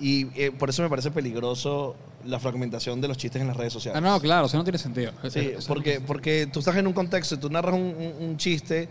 Y 0.00 0.26
eh, 0.40 0.50
por 0.50 0.70
eso 0.70 0.82
me 0.82 0.88
parece 0.88 1.10
peligroso 1.10 1.94
la 2.24 2.38
fragmentación 2.38 3.00
de 3.00 3.08
los 3.08 3.16
chistes 3.16 3.42
en 3.42 3.48
las 3.48 3.56
redes 3.56 3.72
sociales. 3.72 3.98
Ah, 3.98 4.00
no, 4.00 4.20
claro, 4.20 4.46
eso 4.46 4.56
no 4.56 4.64
tiene 4.64 4.78
sentido. 4.78 5.12
Sí, 5.28 5.40
Eso- 5.56 5.68
porque, 5.68 6.00
porque 6.00 6.48
tú 6.52 6.60
estás 6.60 6.76
en 6.76 6.86
un 6.86 6.92
contexto 6.92 7.38
tú 7.38 7.50
narras 7.50 7.74
un, 7.74 7.80
un- 7.82 8.28
un 8.28 8.36
chiste 8.36 8.88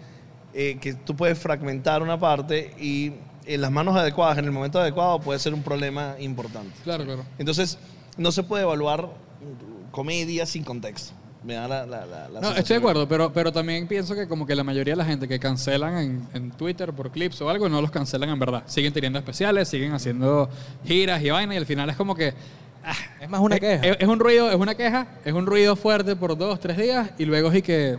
eh, 0.54 0.77
que 0.82 0.93
tú 0.93 1.15
puedes 1.15 1.39
fragmentar 1.39 2.04
una 2.04 2.19
parte 2.19 2.73
y 2.80 3.13
en 3.45 3.62
las 3.62 3.71
manos 3.71 3.95
adecuadas, 3.95 4.38
en 4.38 4.45
el 4.45 4.51
momento 4.51 4.80
adecuado, 4.80 5.19
puede 5.19 5.39
ser 5.39 5.54
un 5.54 5.63
problema 5.63 6.15
importante. 6.19 6.71
Claro, 6.84 7.06
claro. 7.06 7.23
Entonces, 7.39 7.77
no 8.17 8.32
se 8.32 8.43
puede 8.43 8.63
evaluar 8.63 9.10
comedia 9.91 10.45
sin 10.45 10.63
contexto. 10.63 11.13
Me 11.43 11.56
da 11.56 11.67
la, 11.67 11.86
la, 11.88 12.06
la- 12.06 12.30
la 12.30 12.39
No, 12.41 12.51
estoy 12.51 12.75
de 12.75 12.80
acuerdo, 12.80 13.08
pero, 13.08 13.34
pero 13.34 13.51
también 13.51 13.88
pienso 13.88 14.13
que 14.13 14.27
como 14.27 14.45
que 14.45 14.56
la 14.56 14.63
mayoría 14.63 14.93
de 14.93 14.97
la 14.97 15.06
gente 15.06 15.27
que 15.27 15.39
cancelan 15.39 15.97
en, 15.97 16.27
en 16.34 16.51
Twitter 16.51 16.93
por 16.93 17.10
clips 17.12 17.41
o 17.41 17.49
algo, 17.49 17.67
no 17.67 17.82
los 17.82 17.89
cancelan 17.89 18.30
en 18.30 18.38
verdad. 18.38 18.63
Siguen 18.67 18.93
teniendo 18.93 19.17
especiales, 19.17 19.67
siguen 19.67 19.91
haciendo 19.93 20.49
giras 20.86 21.21
y 21.23 21.32
vaina 21.32 21.56
y 21.56 21.58
al 21.58 21.65
final 21.65 21.89
es 21.89 21.95
como 21.95 22.13
que... 22.13 22.34
ah, 22.84 22.93
Es 23.19 23.27
más 23.27 23.41
una 23.41 23.56
es, 23.56 23.62
queja. 23.62 23.84
Es, 23.88 23.97
es 24.01 24.08
un 24.08 24.19
ruido, 24.19 24.49
es 24.51 24.56
una 24.56 24.75
queja, 24.75 25.08
es 25.25 25.34
un 25.34 25.47
ruido 25.47 25.75
fuerte 25.75 26.15
por 26.15 26.38
dos, 26.38 26.60
tres 26.60 26.77
días 26.77 27.10
y 27.17 27.25
luego 27.25 27.51
es 27.51 27.63
que 27.63 27.97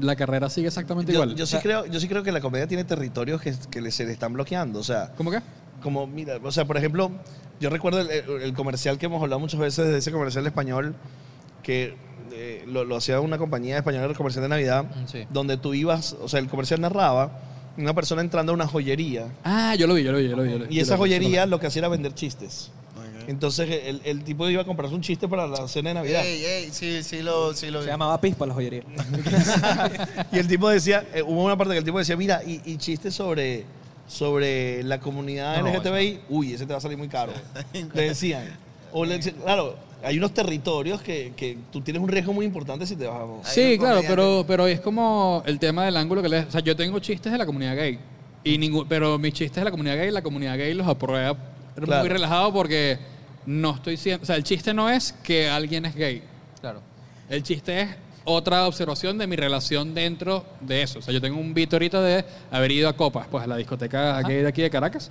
la 0.00 0.16
carrera 0.16 0.50
sigue 0.50 0.66
exactamente 0.66 1.12
Yo, 1.12 1.22
igual. 1.22 1.36
yo 1.36 1.46
sí 1.46 1.56
creo, 1.62 1.86
yo 1.86 2.00
sí 2.00 2.08
creo 2.08 2.24
que 2.24 2.32
la 2.32 2.40
comedia 2.40 2.66
tiene 2.66 2.82
territorios 2.82 3.40
que, 3.40 3.54
que 3.70 3.88
se 3.92 4.04
le 4.04 4.10
están 4.12 4.32
bloqueando. 4.32 4.80
O 4.80 4.84
sea, 4.84 5.12
¿Cómo 5.16 5.30
qué? 5.30 5.40
como, 5.80 6.08
mira, 6.08 6.38
o 6.42 6.50
sea, 6.50 6.64
por 6.64 6.76
ejemplo, 6.76 7.12
yo 7.60 7.70
recuerdo 7.70 8.00
el, 8.00 8.10
el- 8.10 8.42
el 8.42 8.52
comercial 8.54 8.98
que 8.98 9.06
hemos 9.06 9.22
hablado 9.22 9.38
muchas 9.38 9.60
veces 9.60 9.86
de 9.86 9.98
ese 9.98 10.10
comercial 10.10 10.44
español 10.44 10.96
que 11.62 11.94
eh, 12.34 12.64
lo, 12.66 12.84
lo 12.84 12.96
hacía 12.96 13.20
una 13.20 13.38
compañía 13.38 13.78
española, 13.78 14.06
el 14.06 14.16
comercial 14.16 14.42
de 14.42 14.48
Navidad, 14.48 14.84
Mm, 14.84 15.06
sí. 15.06 15.24
donde 15.30 15.56
tú 15.56 15.74
ibas, 15.74 16.14
o 16.20 16.28
sea, 16.28 16.40
el 16.40 16.48
comercial 16.48 16.80
narraba 16.80 17.40
una 17.76 17.92
persona 17.94 18.20
entrando 18.22 18.52
a 18.52 18.54
una 18.54 18.66
joyería 18.68 19.26
Ah, 19.42 19.74
yo 19.74 19.86
lo 19.86 19.94
vi, 19.94 20.04
yo 20.04 20.12
lo 20.12 20.18
vi, 20.18 20.28
yo 20.28 20.36
lo 20.36 20.42
vi. 20.44 20.50
yo 20.52 20.58
lo 20.58 20.66
vi. 20.66 20.74
y 20.74 20.76
Yo 20.76 20.82
esa 20.82 20.96
lo 20.96 21.02
vi, 21.04 21.10
joyería 21.10 21.46
lo 21.46 21.58
que 21.58 21.66
hacía 21.66 21.80
era 21.80 21.88
vender 21.88 22.14
chistes. 22.14 22.70
Entonces 23.26 23.68
el, 23.86 24.02
el 24.04 24.22
tipo 24.22 24.46
iba 24.50 24.60
a 24.60 24.64
comprarse 24.66 24.94
un 24.94 25.00
chiste 25.00 25.26
para 25.26 25.46
la 25.46 25.66
cena 25.66 25.88
de 25.90 25.94
Navidad. 25.94 26.22
Ey, 26.26 26.44
ey, 26.44 26.68
sí, 26.70 27.02
sí 27.02 27.22
lo, 27.22 27.54
sí 27.54 27.70
lo 27.70 27.78
Se 27.80 27.86
vi. 27.86 27.90
llamaba 27.90 28.20
Pispa 28.20 28.44
la 28.46 28.52
joyería. 28.52 28.82
Y 30.32 30.38
el 30.38 30.46
tipo 30.46 30.68
decía, 30.68 31.06
eh, 31.14 31.22
hubo 31.22 31.42
una 31.44 31.56
parte 31.56 31.72
que 31.72 31.78
el 31.78 31.84
tipo 31.84 31.98
decía, 31.98 32.16
mira, 32.16 32.42
y, 32.44 32.60
y 32.66 32.76
chistes 32.76 33.14
sobre, 33.14 33.64
sobre 34.06 34.82
la 34.82 35.00
comunidad 35.00 35.60
No, 35.62 35.68
LGTBI, 35.72 36.20
uy, 36.28 36.52
ese 36.52 36.66
te 36.66 36.72
va 36.72 36.78
a 36.78 36.82
salir 36.82 36.98
muy 36.98 37.08
caro. 37.08 37.32
le 37.94 38.02
decían. 38.02 38.44
O 38.92 39.04
le 39.04 39.16
decían, 39.16 39.36
claro, 39.42 39.76
hay 40.04 40.18
unos 40.18 40.32
territorios 40.32 41.00
que, 41.02 41.32
que 41.36 41.56
tú 41.72 41.80
tienes 41.80 42.02
un 42.02 42.08
riesgo 42.08 42.32
muy 42.32 42.44
importante 42.46 42.86
si 42.86 42.96
te 42.96 43.06
vas 43.06 43.22
a... 43.22 43.48
Sí, 43.48 43.76
claro, 43.78 44.02
pero, 44.06 44.44
pero 44.46 44.66
es 44.66 44.80
como 44.80 45.42
el 45.46 45.58
tema 45.58 45.84
del 45.84 45.96
ángulo 45.96 46.22
que 46.22 46.28
le... 46.28 46.40
O 46.40 46.50
sea, 46.50 46.60
yo 46.60 46.76
tengo 46.76 46.98
chistes 46.98 47.32
de 47.32 47.38
la 47.38 47.46
comunidad 47.46 47.74
gay. 47.76 47.98
Y 48.44 48.58
ningún, 48.58 48.86
pero 48.86 49.18
mis 49.18 49.32
chistes 49.32 49.56
de 49.56 49.64
la 49.64 49.70
comunidad 49.70 49.96
gay, 49.96 50.10
la 50.10 50.22
comunidad 50.22 50.56
gay 50.58 50.74
los 50.74 50.86
aprueba 50.86 51.36
Claro. 51.74 52.02
muy 52.02 52.08
relajado 52.08 52.52
porque 52.52 52.98
no 53.46 53.74
estoy 53.74 53.96
siendo... 53.96 54.22
O 54.22 54.26
sea, 54.26 54.36
el 54.36 54.44
chiste 54.44 54.72
no 54.72 54.88
es 54.88 55.12
que 55.24 55.48
alguien 55.48 55.86
es 55.86 55.94
gay. 55.94 56.22
Claro. 56.60 56.80
El 57.28 57.42
chiste 57.42 57.80
es 57.80 57.88
otra 58.24 58.66
observación 58.66 59.18
de 59.18 59.26
mi 59.26 59.36
relación 59.36 59.94
dentro 59.94 60.44
de 60.60 60.82
eso. 60.82 60.98
O 60.98 61.02
sea, 61.02 61.12
yo 61.12 61.20
tengo 61.20 61.38
un 61.38 61.52
beat 61.52 61.72
ahorita 61.72 62.00
de 62.00 62.24
haber 62.50 62.70
ido 62.72 62.88
a 62.88 62.92
Copas, 62.94 63.26
pues 63.30 63.44
a 63.44 63.46
la 63.46 63.56
discoteca 63.56 64.20
gay 64.22 64.42
de 64.42 64.48
aquí 64.48 64.62
de 64.62 64.70
Caracas. 64.70 65.10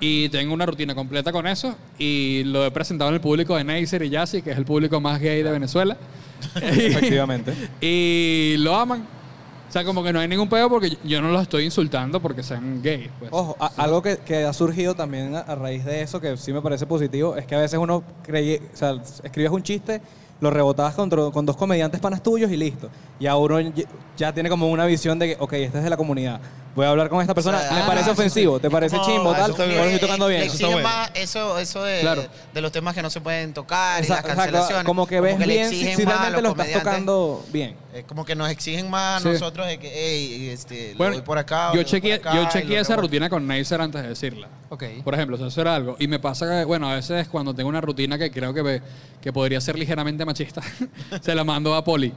Y 0.00 0.28
tengo 0.28 0.52
una 0.52 0.66
rutina 0.66 0.94
completa 0.94 1.32
con 1.32 1.46
eso. 1.46 1.74
Y 1.98 2.42
lo 2.44 2.64
he 2.66 2.70
presentado 2.70 3.08
en 3.10 3.14
el 3.14 3.20
público 3.20 3.56
de 3.56 3.64
Neisser 3.64 4.02
y 4.02 4.10
Yassi, 4.10 4.42
que 4.42 4.50
es 4.50 4.58
el 4.58 4.64
público 4.64 5.00
más 5.00 5.20
gay 5.20 5.42
de 5.42 5.50
Venezuela. 5.50 5.96
Efectivamente. 6.60 7.54
y 7.80 8.56
lo 8.58 8.74
aman. 8.76 9.06
O 9.68 9.72
sea, 9.74 9.84
como 9.84 10.04
que 10.04 10.12
no 10.12 10.20
hay 10.20 10.28
ningún 10.28 10.48
pedo 10.48 10.68
porque 10.68 10.96
yo 11.02 11.20
no 11.20 11.30
los 11.32 11.42
estoy 11.42 11.64
insultando 11.64 12.20
porque 12.20 12.42
sean 12.44 12.80
gays. 12.82 13.08
Pues. 13.18 13.30
Ojo, 13.32 13.56
a- 13.58 13.72
algo 13.82 14.02
que, 14.02 14.18
que 14.18 14.44
ha 14.44 14.52
surgido 14.52 14.94
también 14.94 15.34
a, 15.34 15.40
a 15.40 15.54
raíz 15.56 15.84
de 15.84 16.00
eso, 16.02 16.20
que 16.20 16.36
sí 16.36 16.52
me 16.52 16.60
parece 16.62 16.86
positivo, 16.86 17.36
es 17.36 17.44
que 17.46 17.56
a 17.56 17.60
veces 17.60 17.78
uno 17.80 18.04
cree, 18.22 18.62
o 18.72 18.76
sea, 18.76 19.00
escribes 19.24 19.50
un 19.50 19.62
chiste, 19.64 20.00
lo 20.44 20.50
rebotabas 20.50 20.94
contra- 20.94 21.30
con 21.32 21.44
dos 21.46 21.56
comediantes 21.56 22.00
panas 22.00 22.22
tuyos 22.22 22.50
y 22.52 22.56
listo. 22.56 22.88
Y 23.18 23.26
a 23.26 23.34
uno 23.36 23.58
ya- 24.16 24.32
tiene 24.32 24.48
como 24.48 24.68
una 24.70 24.84
visión 24.86 25.18
de 25.18 25.28
que, 25.28 25.36
ok, 25.40 25.52
este 25.54 25.78
es 25.78 25.84
de 25.84 25.90
la 25.90 25.96
comunidad. 25.96 26.38
Voy 26.76 26.84
a 26.86 26.90
hablar 26.90 27.08
con 27.08 27.20
esta 27.20 27.34
persona. 27.34 27.58
O 27.58 27.60
sea, 27.60 27.70
¿Me 27.72 27.80
ah, 27.82 27.86
parece 27.86 28.10
ofensivo? 28.10 28.58
¿Te 28.60 28.68
parece 28.68 29.00
chimbo? 29.00 29.32
Tal? 29.32 29.52
lo 29.52 29.64
estoy 29.64 29.98
tocando 30.00 30.26
bien. 30.26 30.42
Eso 30.42 30.66
bueno. 30.70 30.82
más 30.88 31.10
eso, 31.14 31.58
eso 31.58 31.82
de, 31.84 32.00
Claro. 32.00 32.24
de 32.52 32.60
los 32.60 32.72
temas 32.72 32.94
que 32.94 33.02
no 33.02 33.10
se 33.10 33.20
pueden 33.20 33.54
tocar 33.54 34.00
y 34.00 34.02
Exacto, 34.02 34.28
las 34.28 34.34
exacto. 34.36 34.52
cancelaciones. 34.52 34.84
Como 34.84 35.06
que 35.06 35.20
ves 35.20 35.38
bien 35.38 35.70
si, 35.70 36.04
realmente 36.04 36.42
lo 36.42 36.50
estás 36.50 36.72
tocando 36.72 37.44
bien. 37.52 37.76
Es 37.94 38.04
como 38.04 38.24
que 38.24 38.34
nos 38.34 38.50
exigen 38.50 38.90
más 38.90 39.18
a 39.18 39.20
Sí. 39.20 39.28
nosotros 39.34 39.66
de 39.68 39.78
que, 39.78 39.88
hey, 39.94 40.48
este, 40.50 40.92
lo 40.92 40.98
Bueno, 40.98 41.12
doy 41.14 41.22
por 41.22 41.38
acá. 41.38 41.70
yo 41.74 41.82
chequeé, 41.84 42.14
acá, 42.14 42.34
yo 42.34 42.48
chequeé 42.48 42.80
esa 42.80 42.96
rutina 42.96 43.30
con 43.30 43.46
Neisser 43.46 43.80
antes 43.80 44.02
de 44.02 44.08
decirla. 44.08 44.48
Ok. 44.68 44.82
Por 45.04 45.14
ejemplo, 45.14 45.36
eso 45.46 45.60
era 45.60 45.76
algo. 45.76 45.94
Y 46.00 46.08
me 46.08 46.18
pasa 46.18 46.44
que, 46.50 46.64
bueno, 46.64 46.90
a 46.90 46.96
veces 46.96 47.28
cuando 47.28 47.54
tengo 47.54 47.68
una 47.68 47.80
rutina 47.80 48.18
que 48.18 48.32
creo 48.32 48.52
que, 48.52 48.62
me- 48.64 48.82
que 49.20 49.32
podría 49.32 49.60
ser 49.60 49.78
ligeramente 49.78 50.24
machista, 50.24 50.60
se 51.22 51.34
la 51.36 51.44
mando 51.44 51.72
a 51.74 51.84
Poli. 51.84 52.12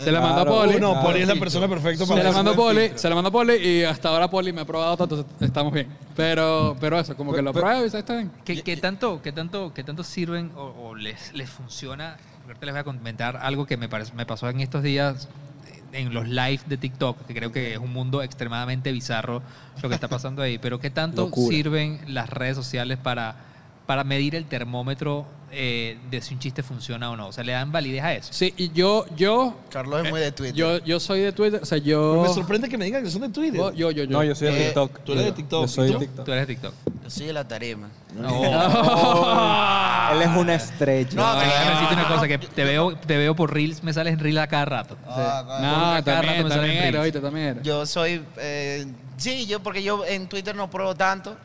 Se 0.00 0.10
la 0.10 0.20
mando 0.20 0.40
a 0.40 0.44
Claro. 0.44 0.60
Poli. 0.62 0.74
Uh, 0.76 0.80
no, 0.80 0.90
Claro. 0.92 1.06
Poli 1.06 1.20
es 1.22 1.28
la 1.28 1.34
persona 1.36 1.68
perfecta 1.68 2.06
para 2.06 2.20
Se 2.22 2.24
la 2.28 2.32
mando 2.32 2.50
a 2.52 2.56
Poli, 2.56 2.90
se 2.96 3.08
la 3.10 3.14
mando 3.14 3.28
a 3.28 3.32
Poli 3.32 3.54
y 3.56 3.84
hasta 3.84 4.08
ahora 4.08 4.28
Poli 4.30 4.52
me 4.52 4.62
ha 4.62 4.64
probado 4.64 5.04
entonces 5.04 5.26
estamos 5.40 5.72
bien. 5.74 5.88
Pero, 6.16 6.74
pero 6.80 6.98
eso, 6.98 7.14
como 7.16 7.32
que 7.34 7.42
lo 7.42 7.52
pruebo 7.52 7.84
y 7.84 7.86
está 7.86 8.14
bien. 8.14 8.32
¿Qué, 8.46 8.62
qué 8.62 8.76
tanto, 8.78 9.20
qué 9.22 9.30
tanto, 9.30 9.72
qué 9.74 9.84
tanto 9.84 10.02
sirven 10.04 10.50
o, 10.56 10.62
o 10.88 10.94
les, 10.94 11.32
les 11.34 11.50
funciona? 11.50 12.16
Ahorita 12.52 12.66
les 12.66 12.74
voy 12.74 12.80
a 12.80 12.84
comentar 12.84 13.36
algo 13.38 13.64
que 13.64 13.78
me, 13.78 13.88
parece- 13.88 14.12
me 14.12 14.26
pasó 14.26 14.46
en 14.50 14.60
estos 14.60 14.82
días 14.82 15.26
en 15.92 16.12
los 16.12 16.28
live 16.28 16.60
de 16.66 16.76
TikTok, 16.76 17.24
que 17.26 17.34
creo 17.34 17.50
que 17.50 17.72
es 17.72 17.78
un 17.78 17.92
mundo 17.94 18.22
extremadamente 18.22 18.92
bizarro 18.92 19.42
lo 19.82 19.88
que 19.88 19.94
está 19.94 20.06
pasando 20.08 20.42
ahí. 20.42 20.58
Pero 20.58 20.78
¿qué 20.78 20.90
tanto 20.90 21.22
Locura. 21.22 21.48
sirven 21.54 22.00
las 22.08 22.28
redes 22.28 22.54
sociales 22.56 22.98
para, 22.98 23.36
para 23.92 24.04
medir 24.04 24.34
el 24.34 24.46
termómetro 24.46 25.26
eh, 25.50 25.98
de 26.10 26.22
si 26.22 26.32
un 26.32 26.40
chiste 26.40 26.62
funciona 26.62 27.10
o 27.10 27.16
no? 27.16 27.26
O 27.28 27.32
sea, 27.32 27.44
¿le 27.44 27.52
dan 27.52 27.70
validez 27.70 28.02
a 28.02 28.14
eso? 28.14 28.32
Sí, 28.32 28.54
y 28.56 28.70
yo, 28.72 29.04
yo, 29.16 29.54
Carlos 29.70 30.02
es 30.02 30.10
muy 30.10 30.18
de 30.18 30.32
Twitter. 30.32 30.54
yo, 30.56 30.78
yo 30.78 30.98
soy 30.98 31.20
de 31.20 31.30
Twitter, 31.32 31.60
o 31.62 31.66
sea, 31.66 31.76
Pero 31.76 31.90
yo... 32.16 32.22
Me 32.26 32.32
sorprende 32.32 32.70
que 32.70 32.78
me 32.78 32.86
digan 32.86 33.04
que 33.04 33.10
son 33.10 33.20
de 33.20 33.28
Twitter. 33.28 33.60
Yo, 33.60 33.70
yo, 33.70 33.90
yo. 33.90 34.06
No, 34.06 34.24
yo 34.24 34.34
soy 34.34 34.48
de 34.48 34.62
Eh, 34.62 34.64
TikTok. 34.68 35.00
tú 35.04 35.12
eres 35.12 35.24
de 35.26 35.32
TikTok. 35.32 35.60
Yo 35.60 35.68
soy 35.68 35.84
¿Y 35.84 35.86
de 35.88 35.92
tú? 35.92 35.98
TikTok. 36.00 36.24
Tú 36.24 36.32
eres 36.32 36.46
de 36.48 36.54
TikTok. 36.54 36.74
Yo 37.04 37.10
soy 37.10 37.26
de 37.26 37.32
la 37.34 37.46
tarima. 37.46 37.90
Él 40.12 40.22
es 40.22 40.28
una 40.36 40.54
estrella. 40.54 41.10
No, 41.14 41.34
No, 41.34 41.40
déjame 41.40 41.70
decirte 41.70 41.94
una 41.94 42.08
cosa, 42.08 42.28
que 42.28 42.38
te 42.38 42.64
veo, 42.64 42.96
te 42.96 43.16
veo 43.18 43.36
por 43.36 43.52
Reels, 43.52 43.82
me 43.82 43.92
sales 43.92 44.14
en 44.14 44.20
Reels 44.20 44.38
a 44.38 44.46
cada 44.46 44.64
rato. 44.64 44.96
Ah, 45.06 45.42
Por 45.46 45.60
No, 45.60 46.04
cada 46.04 46.22
rato 46.22 46.26
también, 46.26 46.44
me 46.44 46.48
salen 46.48 46.64
también 46.64 46.78
reels. 46.80 46.94
era, 46.94 47.02
oíste, 47.02 47.20
también 47.20 47.46
era. 47.48 47.62
Yo 47.62 47.84
soy. 47.84 48.22
eh, 48.38 48.86
sí, 49.18 49.44
yo, 49.46 49.60
porque 49.62 49.82
yo 49.82 50.02
en 50.06 50.28
Twitter 50.28 50.54
no 50.56 50.70
pruebo 50.70 50.94
tanto. 50.94 51.36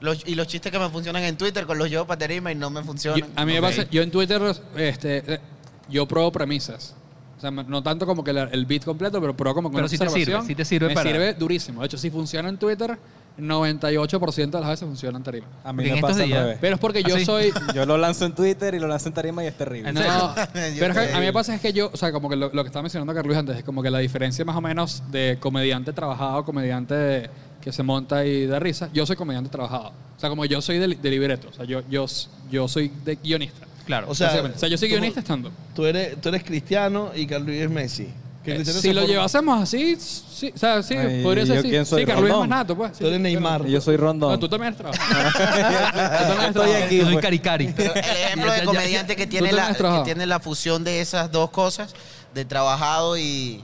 Los, 0.00 0.26
y 0.26 0.34
los 0.34 0.46
chistes 0.46 0.72
que 0.72 0.78
me 0.78 0.88
funcionan 0.88 1.22
en 1.24 1.36
Twitter 1.36 1.66
con 1.66 1.76
los 1.78 1.90
llevo 1.90 2.06
para 2.06 2.18
tarima 2.20 2.50
y 2.50 2.54
no 2.54 2.70
me 2.70 2.82
funcionan. 2.82 3.20
Yo- 3.20 3.26
a 3.36 3.44
mí 3.44 3.52
me 3.52 3.60
pasa, 3.60 3.84
yo 3.90 4.02
en 4.02 4.10
Twitter, 4.10 4.40
este, 4.76 5.40
yo 5.88 6.06
pruebo 6.08 6.32
premisas. 6.32 6.94
O 7.36 7.40
sea, 7.40 7.50
no 7.50 7.82
tanto 7.82 8.04
como 8.06 8.22
que 8.24 8.32
la- 8.34 8.44
el 8.44 8.66
beat 8.66 8.84
completo, 8.84 9.20
pero 9.20 9.34
pruebo 9.36 9.54
como 9.54 9.68
con 9.68 9.76
Pero 9.76 9.84
una 9.84 9.88
sí 9.88 9.98
te 9.98 10.08
sirve, 10.10 10.42
sí 10.46 10.54
te 10.54 10.64
sirve 10.64 10.88
me 10.88 10.94
para- 10.94 11.10
sirve 11.10 11.34
durísimo. 11.34 11.80
De 11.80 11.86
hecho, 11.86 11.96
si 11.98 12.10
funciona 12.10 12.48
en 12.50 12.58
Twitter, 12.58 12.98
98% 13.38 14.50
de 14.58 14.60
las 14.60 14.70
veces 14.70 14.86
funciona 14.86 15.16
en 15.18 15.24
tarima. 15.24 15.46
A 15.64 15.72
mí 15.72 15.86
en 15.88 15.94
me 15.94 16.00
pasa 16.02 16.22
al 16.22 16.30
revés. 16.30 16.58
Pero 16.60 16.74
es 16.74 16.80
porque 16.80 17.02
yo 17.02 17.14
¿Ah, 17.16 17.18
sí? 17.18 17.24
soy... 17.24 17.52
Yo 17.74 17.86
lo 17.86 17.96
lanzo 17.96 18.26
en 18.26 18.34
Twitter 18.34 18.74
y 18.74 18.78
lo 18.78 18.86
lanzo 18.88 19.08
en 19.08 19.14
tarima 19.14 19.42
y 19.44 19.46
es 19.46 19.56
terrible. 19.56 19.88
¿En 19.88 19.94
No, 19.94 20.00
serio? 20.02 20.34
pero 20.78 20.92
es 20.92 21.08
que 21.08 21.14
a 21.14 21.18
mí 21.20 21.26
me 21.26 21.32
pasa 21.32 21.54
es 21.54 21.60
que 21.60 21.72
yo, 21.72 21.90
o 21.92 21.96
sea, 21.96 22.12
como 22.12 22.28
que 22.28 22.36
lo, 22.36 22.50
lo 22.52 22.62
que 22.62 22.66
estaba 22.68 22.82
mencionando 22.82 23.14
Carlos 23.14 23.36
antes, 23.36 23.56
es 23.58 23.64
como 23.64 23.82
que 23.82 23.90
la 23.90 23.98
diferencia 24.00 24.44
más 24.44 24.56
o 24.56 24.60
menos 24.60 25.02
de 25.10 25.38
comediante 25.40 25.92
trabajado, 25.92 26.44
comediante 26.44 26.94
de- 26.94 27.30
que 27.62 27.72
se 27.72 27.82
monta 27.82 28.24
y 28.24 28.46
da 28.46 28.58
risa, 28.58 28.88
yo 28.92 29.04
soy 29.06 29.16
comediante 29.16 29.50
trabajado. 29.50 29.88
O 30.16 30.20
sea, 30.20 30.28
como 30.28 30.44
yo 30.44 30.60
soy 30.62 30.78
de, 30.78 30.88
de 30.88 31.10
libreto, 31.10 31.48
o 31.48 31.52
sea, 31.52 31.64
yo, 31.64 31.82
yo, 31.88 32.06
yo 32.50 32.68
soy 32.68 32.90
de 33.04 33.16
guionista. 33.16 33.66
Claro. 33.86 34.06
O 34.10 34.14
sea, 34.14 34.42
o 34.54 34.58
sea, 34.58 34.68
yo 34.68 34.76
soy 34.78 34.88
tú- 34.88 34.94
guionista 34.94 35.20
estando. 35.20 35.50
Tú 35.74 35.84
eres, 35.86 36.20
tú 36.20 36.28
eres 36.28 36.44
cristiano 36.44 37.10
y 37.14 37.26
Carlos 37.26 37.48
Luis 37.48 37.60
es 37.62 37.70
Messi. 37.70 38.08
Eh, 38.46 38.64
si 38.64 38.92
lo 38.94 39.00
forma- 39.02 39.12
llevásemos 39.12 39.62
así, 39.62 39.96
sí, 39.98 40.50
o 40.54 40.58
sea, 40.58 40.82
sí, 40.82 40.94
Ay, 40.96 41.22
podría 41.22 41.44
ser 41.44 41.56
¿yo 41.56 41.84
sí. 41.84 41.96
Sí, 41.96 42.06
Carlos 42.06 42.30
es 42.30 42.36
más 42.36 42.48
nato, 42.48 42.74
pues. 42.74 42.92
Tú 42.92 43.06
eres 43.06 43.20
Neymar. 43.20 43.66
Y 43.68 43.72
yo 43.72 43.80
soy 43.82 43.96
Rondón. 43.98 44.30
No, 44.32 44.38
tú 44.38 44.48
también 44.48 44.72
has 44.72 44.78
trabajado. 44.78 45.28
Estoy 45.28 46.52
trabajado. 46.52 46.84
aquí. 46.84 46.96
Yo 46.96 47.04
soy 47.04 47.12
pues. 47.14 47.22
cari 47.24 47.38
cari. 47.38 47.72
Pero 47.76 47.92
el 47.94 48.00
ejemplo 48.24 48.52
de 48.52 48.64
comediante 48.64 49.16
que 49.16 49.26
tiene, 49.26 49.52
la, 49.52 49.74
que 49.74 50.00
tiene 50.04 50.24
la 50.26 50.40
fusión 50.40 50.84
de 50.84 51.00
esas 51.02 51.30
dos 51.30 51.50
cosas, 51.50 51.94
de 52.34 52.44
trabajado 52.46 53.18
y, 53.18 53.62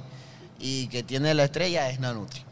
y 0.60 0.88
que 0.88 1.02
tiene 1.02 1.32
la 1.34 1.44
estrella, 1.44 1.88
es 1.88 1.98
Nanutri. 1.98 2.42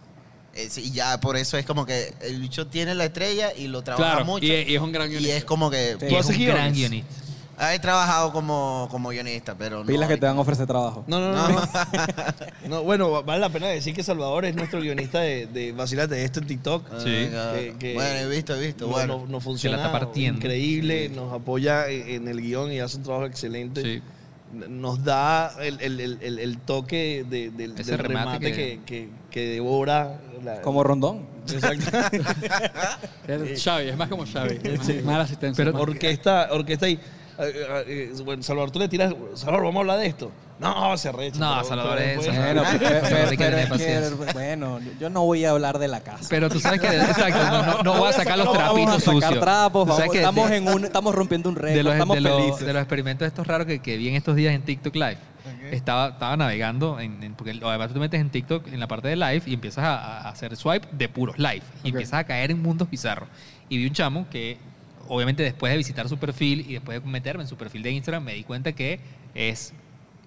Es- 0.57 0.79
y 0.79 0.91
ya 0.93 1.19
por 1.21 1.37
eso 1.37 1.57
es 1.59 1.67
como 1.67 1.85
que 1.87 2.13
el 2.23 2.41
bicho 2.41 2.67
tiene 2.67 2.95
la 2.95 3.07
estrella 3.07 3.53
y 3.57 3.67
lo 3.69 3.83
trabaja 3.83 4.11
Claro, 4.13 4.25
mucho. 4.25 4.45
y, 4.47 4.51
y 4.53 4.75
es 4.75 4.81
un 4.81 4.93
gran 4.93 5.09
y 5.09 5.11
guionista. 5.13 5.37
es 5.37 5.45
como 5.45 5.71
que... 5.71 5.97
Sí. 6.01 6.07
Y 6.11 6.15
es 6.15 6.21
haces 6.21 6.37
un 6.39 6.47
gran 6.47 6.73
guionista. 6.73 7.15
He 7.73 7.79
trabajado 7.79 8.33
como, 8.33 8.89
como 8.91 9.11
guionista, 9.11 9.55
pero 9.57 9.79
no... 9.81 9.87
Pilas 9.87 10.09
que 10.09 10.17
te 10.17 10.27
van 10.27 10.37
a 10.37 10.41
ofrecer 10.41 10.67
trabajo. 10.67 11.05
No, 11.07 11.21
no, 11.21 11.31
no. 11.33 11.49
No, 11.49 11.61
No, 12.69 12.83
bueno, 12.85 13.23
vale 13.23 13.41
la 13.41 13.49
pena 13.49 13.69
decir 13.69 13.95
que 13.95 14.03
Salvador 14.03 14.45
es 14.45 14.57
nuestro 14.57 14.81
guionista 14.81 15.21
de, 15.21 15.47
de 15.47 15.71
Vacílate 15.71 16.17
de 16.17 16.25
esto 16.25 16.41
en 16.41 16.49
TikTok. 16.49 16.85
Ah, 16.91 16.97
Sí. 16.99 17.31
que- 17.79 17.95
bueno, 17.95 18.19
he 18.19 18.29
visto, 18.29 18.57
he 18.57 18.67
visto. 18.67 18.87
No, 18.87 18.93
bueno. 18.93 19.19
no, 19.19 19.27
no 19.27 19.41
funciona. 19.41 19.77
está 19.77 19.93
partiendo. 19.93 20.39
Increíble, 20.39 21.09
nos 21.11 21.33
apoya 21.33 21.89
en, 21.89 22.09
en 22.09 22.29
el 22.29 22.41
guion 22.41 22.73
y 22.73 22.81
hace 22.81 22.97
un 22.97 23.05
trabajo 23.05 23.27
excelente. 23.27 23.83
Sí. 23.83 24.03
Nos 24.55 25.03
da 25.05 25.55
el, 25.61 25.81
el- 25.81 26.01
el- 26.01 26.39
toque 26.59 27.25
de- 27.29 27.51
del, 27.51 27.75
remate 27.97 27.97
remate, 27.97 28.39
que- 28.53 28.81
que, 28.87 29.09
devora. 29.49 30.21
la- 30.43 30.61
Como 30.63 30.83
Rondón. 30.85 31.27
Exacto. 31.51 31.85
Es 33.29 33.63
Xavi, 33.63 33.89
es 33.89 33.97
más 33.97 34.09
como 34.09 34.25
Xavi. 34.27 34.59
Mala 35.05 35.25
asistencia. 35.25 35.63
Pero- 35.65 35.73
más. 35.75 35.83
orquesta, 35.83 36.49
orquesta 36.53 36.87
ahí. 36.87 36.95
Eh, 36.95 36.99
eh, 36.99 37.03
bueno, 38.25 38.43
Salvador, 38.43 38.71
tú 38.71 38.79
le 38.79 38.89
tiras. 38.89 39.15
Salvador, 39.35 39.65
vamos 39.65 39.77
a 39.77 39.81
hablar 39.81 39.99
de 39.99 40.07
esto. 40.07 40.31
No, 40.59 40.97
se 40.97 41.09
arrecha. 41.09 41.39
No, 41.41 41.53
pero- 41.55 41.65
Salvador 41.69 41.97
pero 41.99 42.21
es- 42.21 42.27
Bueno, 42.27 42.63
pero, 42.79 42.79
pero- 43.03 43.17
es 43.31 43.37
que, 43.37 44.97
yo 45.01 45.11
no 45.11 45.25
voy 45.25 45.45
a 45.45 45.51
hablar 45.51 45.79
de 45.79 45.89
la 45.89 46.01
casa. 46.01 46.27
Pero 46.31 46.49
tú 46.49 46.61
sabes 46.61 46.81
que, 46.81 46.87
exacto, 46.87 47.43
no, 47.51 47.63
no, 47.67 47.83
no 47.83 47.99
voy 47.99 48.09
a 48.11 48.13
sacar 48.13 48.39
los 48.39 48.47
No 48.47 48.53
vamos 48.53 48.63
a 48.69 48.75
trapitos 48.75 49.03
sacar 49.05 49.15
sucios. 49.23 49.41
trapos, 49.41 49.87
Tú 49.87 49.93
sabes 49.97 50.01
vamos- 50.07 50.13
que 50.13 50.19
estamos, 50.19 50.51
en 50.53 50.69
un, 50.69 50.85
estamos 50.85 51.15
rompiendo 51.15 51.49
un 51.49 51.57
récord, 51.57 51.77
de 51.77 51.83
los, 51.83 51.93
estamos 51.95 52.15
de, 52.17 52.21
los, 52.21 52.41
felices. 52.41 52.67
de 52.67 52.73
los 52.73 52.83
experimentos 52.83 53.27
estos 53.27 53.47
raros 53.47 53.67
que, 53.67 53.81
que 53.81 53.97
vi 53.97 54.09
en 54.09 54.15
estos 54.15 54.37
días 54.37 54.55
en 54.55 54.63
TikTok 54.63 54.95
Live. 54.95 55.19
Estaba, 55.73 56.09
estaba 56.11 56.37
navegando, 56.37 57.01
en, 57.01 57.23
en- 57.23 57.35
porque 57.35 57.59
además 57.63 57.89
tú 57.89 57.95
te 57.95 58.01
metes 58.01 58.21
en 58.21 58.31
TikTok 58.31 58.69
en 58.69 58.79
la 58.81 58.87
parte 58.87 59.09
de 59.09 59.17
live 59.17 59.43
y 59.47 59.55
empiezas 59.55 59.85
a, 59.85 59.97
a 60.21 60.29
hacer 60.29 60.55
swipe 60.57 60.87
de 60.93 61.09
puros 61.09 61.37
live. 61.39 61.63
Y 61.83 61.89
empiezas 61.89 62.21
a 62.21 62.25
caer 62.25 62.51
en 62.53 62.63
mundos 62.63 62.89
bizarros. 62.89 63.29
Y 63.69 63.79
vi 63.79 63.87
un 63.87 63.93
chamo 63.93 64.27
que, 64.31 64.59
obviamente, 65.09 65.43
después 65.43 65.71
de 65.73 65.77
visitar 65.77 66.09
su 66.09 66.19
perfil 66.19 66.61
y 66.69 66.75
después 66.75 67.03
de 67.03 67.09
meterme 67.09 67.43
en 67.45 67.49
su 67.49 67.57
perfil 67.57 67.83
de 67.83 67.91
Instagram, 67.93 68.25
me 68.25 68.35
di 68.35 68.45
cuenta 68.45 68.73
que 68.73 69.01
es 69.35 69.73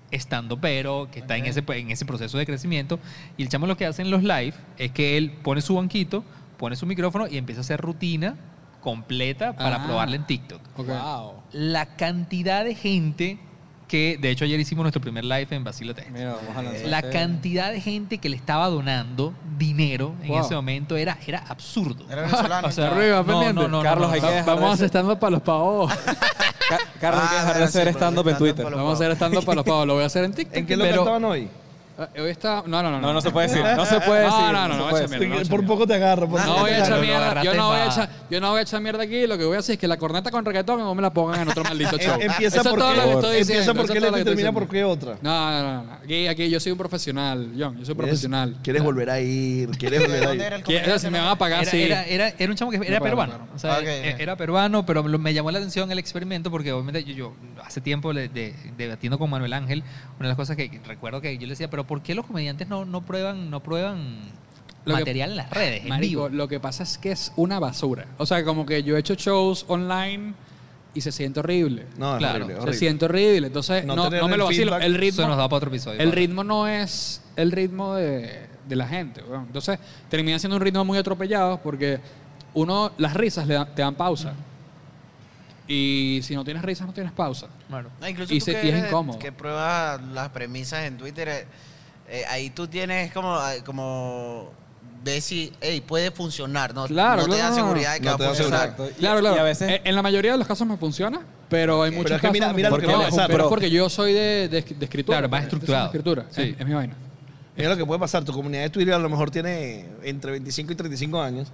estando 0.10 0.62
pero 0.62 1.10
que 1.12 1.20
está 1.20 1.36
en 1.36 1.46
ese 1.46 1.64
en 1.68 1.92
ese 1.92 2.06
proceso 2.06 2.38
de 2.38 2.46
crecimiento 2.46 2.98
y 3.36 3.44
el 3.44 3.50
chamo 3.50 3.68
lo 3.68 3.76
que 3.76 3.86
hace 3.86 4.02
en 4.02 4.10
los 4.10 4.24
live 4.24 4.54
es 4.78 4.92
que 4.92 5.18
él 5.18 5.32
pone 5.44 5.60
su 5.60 5.76
banquito 5.76 6.24
pone 6.58 6.78
su 6.78 6.86
micrófono 6.86 7.28
y 7.28 7.36
empieza 7.38 7.60
a 7.60 7.64
hacer 7.64 7.82
rutina 7.82 8.36
completa 8.80 9.54
para 9.58 9.84
Ah. 9.84 9.86
probarla 9.86 10.16
en 10.16 10.26
TikTok 10.26 10.62
Ok. 10.78 10.88
Wow. 10.88 11.34
la 11.52 11.98
cantidad 11.98 12.64
de 12.64 12.74
gente 12.76 13.38
que, 13.88 14.18
de 14.20 14.30
hecho 14.30 14.44
ayer 14.46 14.60
hicimos 14.60 14.84
nuestro 14.84 15.02
primer 15.02 15.24
live 15.26 15.48
en 15.52 15.64
Vacílate. 15.64 16.06
Mira, 16.12 16.36
vamos 16.36 16.56
a 16.58 16.62
lanzar 16.62 16.88
La 16.88 17.02
cantidad 17.02 17.72
de 17.72 17.80
gente 17.82 18.18
que 18.18 18.30
le 18.30 18.36
estaba 18.36 18.68
donando 18.68 19.34
dinero 19.58 20.14
en 20.22 20.28
Wow. 20.30 20.42
ese 20.46 20.56
momento 20.56 20.98
era, 20.98 21.18
era 21.26 21.40
absurdo. 21.48 22.06
Era 22.12 22.24
venezolano. 22.24 22.68
O 22.68 22.72
sea, 22.72 22.90
no. 22.90 22.96
No, 22.96 23.26
pendiente. 23.26 23.62
no, 23.62 23.68
no, 23.68 23.82
Carlos, 23.82 24.08
no, 24.10 24.14
hay 24.14 24.22
no. 24.22 24.28
que 24.28 24.34
dejar 24.34 24.56
Vamos 24.56 24.74
hacer- 24.74 24.86
estando 24.88 25.20
para 25.20 25.32
los 25.32 25.42
pavos. 25.42 25.94
Ca- 26.70 26.80
Carlos, 27.00 27.24
hay 27.24 27.30
que 27.30 27.36
Ah, 27.36 27.40
dejar 27.40 27.58
de 27.58 27.64
hacer 27.64 27.88
stand-up 27.90 28.28
en 28.28 28.38
Twitter. 28.38 28.66
stand-up 28.66 28.78
Vamos 28.78 28.92
a 28.92 28.96
hacer 28.96 29.12
estando 29.12 29.42
para 29.42 29.56
los 29.56 29.66
pavos. 29.66 29.88
Lo 29.88 29.94
voy 29.94 30.04
a 30.04 30.08
hacer 30.08 30.24
en 30.26 30.34
TikTok. 30.34 30.58
¿En 30.58 30.66
qué 30.66 30.76
lo 30.76 30.84
Pero- 30.84 30.96
cantaban 30.98 31.24
hoy? 31.26 31.48
Ah, 32.00 32.10
Hoy 32.20 32.30
está. 32.30 32.64
No, 32.68 32.84
no, 32.84 32.92
no. 32.92 33.02
No, 33.02 33.12
no 33.14 33.22
se 33.22 33.32
puede 33.32 33.48
decir. 33.48 33.64
No 33.76 33.86
se 33.86 34.00
puede 34.02 34.22
decir. 34.26 34.38
No, 34.38 34.68
no, 34.68 34.78
no, 34.78 34.96
se 34.96 35.06
echa 35.06 35.18
mierda. 35.18 35.44
no, 35.44 35.50
por 35.50 35.66
poco 35.66 35.88
te 35.88 35.96
agarro. 35.96 36.30
por 36.30 36.46
No 36.46 36.60
voy 36.60 36.70
a 36.72 36.80
echar 36.86 37.02
mierda. 37.02 37.44
Yo 37.44 37.54
no 37.56 37.68
voy 37.70 37.80
a 37.80 37.86
echar, 37.88 38.10
yo 38.30 38.40
no 38.42 38.50
voy 38.52 38.60
a 38.60 38.62
echar 38.62 38.82
mierda 38.82 39.04
aquí. 39.04 39.26
Lo 39.26 39.38
que 39.38 39.46
voy 39.46 39.54
a 39.56 39.58
decir 39.58 39.74
es 39.74 39.80
que 39.80 39.88
la 39.88 39.98
corneta 39.98 40.30
con 40.30 40.46
reggaetón 40.46 40.80
no 40.80 40.94
me 40.94 41.02
la 41.02 41.12
pongan 41.12 41.42
en 41.42 41.50
otro 41.50 41.64
maldito 41.64 41.98
show. 42.00 42.14
Em- 42.20 42.30
Empieza 42.30 42.62
por 42.64 42.78
qué, 42.78 43.40
empieza 43.40 43.74
por 43.74 43.86
eso 43.86 43.94
qué 43.94 44.00
es 44.00 44.04
todo 44.04 44.12
lo 44.12 44.18
letra 44.18 44.20
y 44.20 44.24
que 44.24 44.24
estoy 44.24 44.24
termina 44.24 44.32
diciendo. 44.32 44.54
por 44.54 44.68
qué 44.70 44.84
otra. 44.84 45.18
No, 45.22 45.52
no, 45.52 45.64
no, 45.64 45.84
no. 45.84 45.94
Aquí, 46.04 46.28
aquí 46.28 46.50
yo 46.50 46.60
soy 46.60 46.72
un 46.72 46.78
profesional, 46.78 47.52
John. 47.58 47.78
Yo 47.80 47.86
soy 47.86 47.96
profesional. 47.96 48.58
¿Quieres, 48.64 48.84
volver 48.84 49.10
a 49.10 49.20
ir? 49.20 49.70
¿Quieres 49.72 50.02
volver 50.02 50.24
a 50.24 50.28
¿Dónde 50.28 50.84
ir? 50.86 51.00
Si 51.00 51.10
me 51.10 51.20
van 51.20 51.30
a 51.30 51.36
pagar, 51.38 51.64
Era, 51.64 51.72
sí. 51.72 51.82
era, 51.82 52.04
era, 52.06 52.28
era 52.38 52.52
un 52.52 52.56
chamo 52.56 52.70
que 52.72 52.78
era 52.86 53.00
peruano. 53.00 53.48
O 53.56 53.60
sea, 53.60 53.80
e- 53.82 54.16
era 54.22 54.36
peruano, 54.36 54.86
pero 54.86 55.02
me 55.04 55.34
llamó 55.34 55.50
la 55.50 55.58
atención 55.58 55.92
el 55.92 55.98
experimento 56.00 56.52
porque 56.52 56.72
obviamente 56.72 57.04
yo, 57.04 57.34
hace 57.66 57.82
tiempo 57.82 58.14
debatiendo 58.14 59.18
con 59.18 59.30
Manuel 59.32 59.54
Ángel, 59.54 59.84
una 60.20 60.28
de 60.28 60.28
las 60.28 60.36
cosas 60.38 60.56
que 60.56 60.80
recuerdo 60.86 61.22
que 61.22 61.34
yo 61.38 61.44
le 61.48 61.50
decía, 61.54 61.70
pero 61.70 61.87
¿por 61.88 62.02
qué 62.02 62.14
los 62.16 62.26
comediantes 62.26 62.68
no, 62.68 62.86
no 62.86 63.02
prueban, 63.02 63.50
no 63.50 63.62
prueban 63.62 64.20
Lo 64.86 64.94
que- 64.96 65.02
material 65.02 65.32
en 65.32 65.36
las 65.38 65.50
redes, 65.50 65.82
en 65.84 65.90
Marico, 65.90 66.26
vivo? 66.26 66.30
lo 66.30 66.48
que 66.48 66.60
pasa 66.60 66.84
es 66.84 66.98
que 66.98 67.12
es 67.12 67.32
una 67.36 67.60
basura. 67.60 68.06
O 68.18 68.26
sea, 68.26 68.44
como 68.44 68.66
que 68.66 68.84
yo 68.84 68.96
he 68.96 69.00
hecho 69.00 69.16
shows 69.16 69.66
online 69.68 70.34
y 70.94 71.02
se 71.02 71.12
siente 71.12 71.40
horrible. 71.42 71.86
No, 71.98 72.14
es 72.14 72.18
Claro, 72.20 72.46
horrible, 72.46 72.72
Se 72.74 72.80
siente 72.80 73.06
horrible. 73.06 73.48
Entonces, 73.48 73.86
No 73.86 73.96
no, 73.96 74.10
me 74.28 74.38
lo 74.38 74.46
vacilo. 74.46 74.76
El 74.78 74.94
Eso 74.94 75.00
ritmo, 75.00 75.28
nos 75.28 75.38
da 75.38 75.48
para 75.48 75.58
otro 75.58 75.70
episodio. 75.70 76.00
el 76.00 76.10
¿no? 76.10 76.16
ritmo 76.16 76.44
no 76.44 76.68
es 76.68 77.22
el 77.36 77.52
ritmo 77.52 77.96
de, 77.96 78.48
de 78.68 78.76
la 78.76 78.88
gente. 78.88 79.22
Entonces, 79.32 79.78
termina 80.10 80.40
siendo 80.40 80.56
un 80.56 80.62
ritmo 80.62 80.84
muy 80.86 80.98
atropellado 80.98 81.60
porque 81.62 82.00
uno, 82.56 82.92
las 82.98 83.14
risas 83.14 83.46
le 83.48 83.54
dan- 83.54 83.76
te 83.76 83.82
dan 83.84 83.94
pausa. 83.96 84.34
Y 85.68 86.22
si 86.24 86.34
no 86.34 86.44
tienes 86.46 86.64
risas, 86.64 86.88
no 86.88 86.94
tienes 86.94 87.12
pausa. 87.12 87.48
Claro. 87.68 87.90
No, 88.00 88.08
incluso 88.08 88.34
Y 88.34 88.40
tú 88.40 88.46
se- 88.46 88.60
que, 88.62 88.68
y 88.68 88.70
es 88.72 88.86
incómodo. 88.88 89.20
que 89.20 89.32
pruebas 89.34 90.02
las 90.14 90.30
premisas 90.30 90.86
en 90.86 90.98
Twitter, 90.98 91.28
eh, 91.28 91.46
eh, 92.10 92.24
ahí 92.30 92.50
tú 92.50 92.68
tienes 92.68 93.12
como, 93.14 93.38
eh, 93.50 93.62
como 93.66 94.50
ves 95.04 95.24
si 95.26 95.54
hey, 95.62 95.82
puede 95.86 96.12
funcionar, 96.12 96.74
no, 96.74 96.86
Claro, 96.86 97.22
no 97.24 97.28
te 97.28 97.36
claro, 97.36 97.44
da 97.44 97.50
no, 97.50 97.56
no, 97.56 97.64
seguridad 97.64 97.94
de 97.94 98.00
que 98.00 98.06
no 98.06 98.18
va 98.18 98.26
a 98.26 98.28
funcionar. 98.30 98.76
Claro, 98.98 99.20
claro. 99.20 99.36
Y 99.36 99.40
a 99.40 99.44
veces 99.44 99.70
Eh, 99.72 99.82
En 99.86 99.96
la 99.96 100.02
mayoría 100.02 100.32
de 100.34 100.38
los 100.38 100.48
casos 100.48 100.68
me 100.68 100.76
funciona, 100.78 101.22
pero 101.50 101.84
hay 101.84 101.92
muchos 101.92 102.06
Pero 102.06 102.16
es 102.16 102.22
que 102.22 102.28
casos. 102.28 102.34
mira- 102.34 102.48
no 102.48 102.54
mira 102.56 102.70
me 102.70 102.76
lo 102.76 102.82
que 102.82 102.88
puede 102.88 103.10
pasar. 103.10 103.28
Pero 103.30 103.44
es 103.44 103.50
porque 103.50 103.70
yo 103.70 103.90
soy 103.90 104.14
de, 104.14 104.50
de, 104.50 104.62
de 104.62 104.86
escritura. 104.86 105.18
Claro, 105.20 105.30
más 105.30 105.44
estructurado. 105.44 105.86
escritura. 105.86 106.26
Sí. 106.32 106.42
Es, 106.56 106.60
es 106.60 106.68
mi 106.68 106.74
vaina. 106.74 106.96
Es 107.56 107.68
lo 107.68 107.78
que 107.78 107.86
puede 107.86 108.00
pasar. 108.00 108.24
Tu 108.24 108.34
comunidad 108.34 108.64
de 108.64 108.70
Twitter 108.70 108.94
a 108.94 109.00
lo 109.00 109.10
mejor 109.10 109.32
tiene 109.32 109.86
entre 110.04 110.32
25 110.32 110.74
y 110.74 110.76
35 110.76 111.22
años 111.22 111.48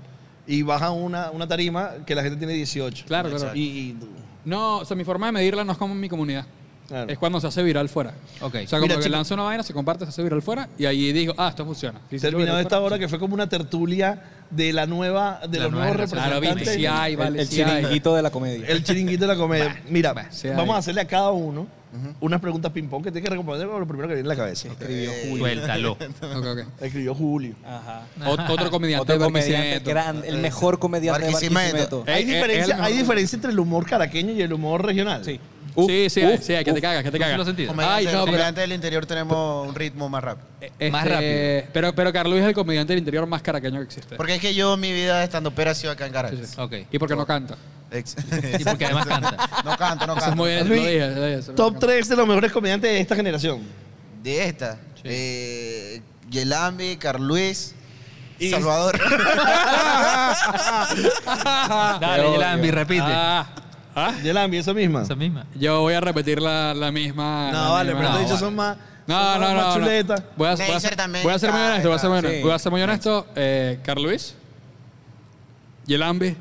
y 0.48 0.62
baja 0.64 0.90
una, 0.92 1.32
una 1.32 1.48
tarima 1.48 1.92
que 2.06 2.16
la 2.16 2.24
gente 2.24 2.38
tiene 2.38 2.54
18. 2.54 3.06
Claro, 3.08 3.30
claro. 3.30 3.56
Y, 3.56 3.62
y- 3.62 3.98
No, 4.46 4.80
o 4.80 4.86
sea, 4.86 4.98
mi 4.98 5.04
forma 5.06 5.28
de 5.28 5.32
medirla 5.32 5.64
no 5.64 5.72
es 5.74 5.78
como 5.78 5.94
en 5.94 6.00
mi 6.00 6.10
comunidad. 6.10 6.46
Claro. 6.88 7.12
Es 7.12 7.18
cuando 7.18 7.40
se 7.42 7.48
hace 7.48 7.64
viral 7.64 7.90
fuera. 7.90 8.14
Ok. 8.42 8.56
O 8.56 8.68
sea, 8.68 8.80
como 8.80 8.82
Mira, 8.84 8.96
que 8.96 9.04
chico- 9.04 9.16
lanza 9.16 9.34
una 9.34 9.44
vaina, 9.44 9.64
se 9.64 9.74
comparte, 9.74 10.06
se 10.06 10.10
hace 10.10 10.24
viral 10.24 10.42
fuera 10.42 10.70
y 10.78 10.86
ahí 10.86 11.12
digo, 11.14 11.34
ah, 11.38 11.50
esto 11.50 11.66
funciona. 11.66 12.00
Se 12.10 12.16
hace 12.18 12.28
Terminado 12.28 12.46
viral 12.58 12.62
esta 12.62 12.70
fuera. 12.78 12.86
hora 12.86 13.00
que 13.00 13.08
fue 13.08 13.20
como 13.20 13.34
una 13.34 13.48
tertulia 13.50 14.22
de 14.50 14.72
la 14.74 14.86
nueva 14.86 15.40
de 15.50 15.58
La 15.58 15.64
los 15.66 15.72
nueva 15.74 15.88
nuevos 15.88 16.12
generación. 16.12 16.20
Claro, 16.22 16.42
viste, 16.42 16.56
representantes. 16.56 16.76
sí 16.76 16.86
hay, 16.86 17.12
el, 17.14 17.18
vale, 17.20 17.42
el 17.42 17.48
sí 17.48 17.62
hay. 17.62 17.76
chiringuito 17.82 18.16
de 18.16 18.22
la 18.22 18.30
comedia. 18.32 18.68
El 18.68 18.84
chiringuito 18.84 19.22
de 19.24 19.28
la 19.28 19.36
comedia. 19.36 19.82
Mira, 19.90 20.14
sí 20.32 20.48
vamos 20.50 20.70
hay. 20.70 20.72
a 20.76 20.78
hacerle 20.78 21.02
a 21.02 21.08
cada 21.08 21.32
uno 21.32 21.68
unas 22.22 22.42
preguntas 22.42 22.72
ping-pong 22.72 23.04
que 23.04 23.12
tiene 23.12 23.24
que 23.28 23.36
responder 23.36 23.68
con 23.68 23.80
lo 23.80 23.86
primero 23.88 24.08
que 24.08 24.16
viene 24.16 24.26
en 24.26 24.28
la 24.28 24.36
cabeza. 24.36 24.68
Escribió 24.68 25.12
Eh, 25.12 25.26
Julio. 25.30 25.46
Suéltalo. 25.46 25.92
Ok, 26.24 26.46
ok. 26.46 26.60
Escribió 26.82 27.14
Julio. 27.14 27.54
Ajá. 27.64 28.02
Ot- 28.26 28.50
otro 28.50 28.72
comediante 28.72 29.04
Otro 29.04 29.20
de 29.20 29.24
comediante 29.26 29.94
Barquisimeto. 29.94 30.28
el 30.36 30.42
mejor 30.42 30.80
comediante 30.80 31.26
de 31.28 31.32
Barquisimeto. 31.34 31.64
Barquisimeto. 32.00 32.04
Eh, 32.08 32.14
¿Hay, 32.16 32.24
eh, 32.24 32.26
diferencia, 32.26 32.62
es 32.64 32.70
el 32.70 32.76
mejor. 32.78 32.86
¿Hay 32.86 32.98
diferencia 32.98 33.36
entre 33.36 33.52
el 33.52 33.60
humor 33.60 33.86
caraqueño 33.86 34.32
y 34.34 34.42
el 34.42 34.52
humor 34.54 34.84
regional? 34.84 35.24
Sí. 35.24 35.40
Sí, 35.76 36.10
sí, 36.10 36.22
hay, 36.22 36.38
sí, 36.38 36.54
hay, 36.54 36.64
que 36.64 36.74
te 36.74 36.82
cagas, 36.82 37.04
que 37.04 37.12
te 37.12 37.18
¿Tú 37.18 37.24
sí 37.26 37.30
cagas. 37.32 37.78
Ay, 37.80 38.06
no, 38.06 38.12
pero, 38.12 38.26
comediante 38.26 38.62
del 38.62 38.74
interior 38.74 39.06
tenemos 39.06 39.68
un 39.68 39.74
ritmo 39.76 40.08
más 40.10 40.24
rápido. 40.24 40.48
este, 40.62 40.92
Más 40.92 41.08
rápido. 41.08 41.64
Pero, 41.74 41.94
pero 41.96 42.14
Carlos 42.14 42.40
es 42.40 42.46
el 42.46 42.54
comediante 42.54 42.94
del 42.94 43.00
interior 43.00 43.26
más 43.28 43.42
caraqueño 43.42 43.80
que 43.80 43.86
existe. 43.86 44.16
Porque 44.16 44.36
es 44.36 44.42
que 44.42 44.54
yo 44.54 44.78
mi 44.78 44.92
vida 44.94 45.24
estando 45.24 45.52
pera 45.52 45.72
ha 45.72 45.76
sido 45.76 45.92
acá 45.92 46.06
en 46.06 46.12
Sí, 46.12 46.14
Caracas. 46.14 46.40
sí. 46.50 46.62
Ok. 46.62 46.74
Y 46.92 47.00
porque 47.00 47.16
no 47.16 47.26
canta. 47.26 47.56
Y 47.94 48.64
porque 48.64 48.86
además 48.86 49.06
canta. 49.06 49.38
no 49.64 49.78
canto, 49.78 50.08
no 50.08 50.14
Eso 50.14 50.20
es 50.20 50.26
canto. 50.26 50.36
muy 50.38 50.50
bien, 50.50 50.68
Luis, 50.68 50.82
lo 50.82 50.88
dije, 50.90 51.08
lo 51.12 51.26
dije, 51.28 51.52
Top 51.54 51.74
no 51.74 51.80
3 51.80 52.10
de 52.10 52.16
los 52.16 52.28
mejores 52.28 52.52
comediantes 52.52 52.92
de 52.92 53.00
esta 53.00 53.16
generación. 53.16 53.62
De 54.24 54.46
esta, 54.46 54.80
eh, 55.04 56.02
Yelambi, 56.30 56.98
Carluis, 56.98 57.76
Y- 58.40 58.50
Salvador. 58.50 59.00
Dale, 62.00 62.32
Yelambi, 62.32 62.72
repite. 62.72 63.04
Ah, 63.06 63.46
ah. 63.96 64.14
Yelambi, 64.24 64.58
esa 64.58 64.74
misma. 64.74 65.02
Esa 65.04 65.16
misma. 65.16 65.46
Yo 65.56 65.82
voy 65.82 65.94
a 65.94 66.02
repetir 66.02 66.42
la, 66.42 66.74
la 66.74 66.92
misma. 66.92 67.50
No, 67.52 67.64
la 67.64 67.70
vale, 67.70 67.94
misma- 67.94 68.00
pero 68.02 68.12
te 68.14 68.18
he 68.18 68.22
dicho 68.22 68.34
vale. 68.36 68.46
son 68.46 68.56
más. 68.56 68.78
No, 69.06 69.16
son 69.34 69.42
no, 69.42 69.48
más 69.48 69.54
no. 69.56 69.68
no. 69.68 69.74
chuletas. 69.76 70.24
Voy 70.38 70.48
a, 70.48 70.52
voy 70.56 70.62
a 70.62 70.68
Neisser 70.68 70.82
ser, 70.82 70.96
también 70.96 71.24
voy 71.24 71.34
a 71.34 71.40
ser 71.40 71.52
muy 71.52 71.60
está- 71.60 71.72
honesto, 71.72 71.88
voy 71.90 71.96
a 71.96 72.00
ser 72.00 72.10
muy 72.10 72.18
honesto. 72.20 72.38
sí. 72.40 72.44
Voy 72.44 72.52
a 72.54 72.60
ser 72.60 72.72
muy 72.72 72.82
honesto. 72.82 73.28
Eh, 73.36 73.80
Carl 73.84 74.02
Luis. 74.04 74.36
Yelambi. 75.86 76.38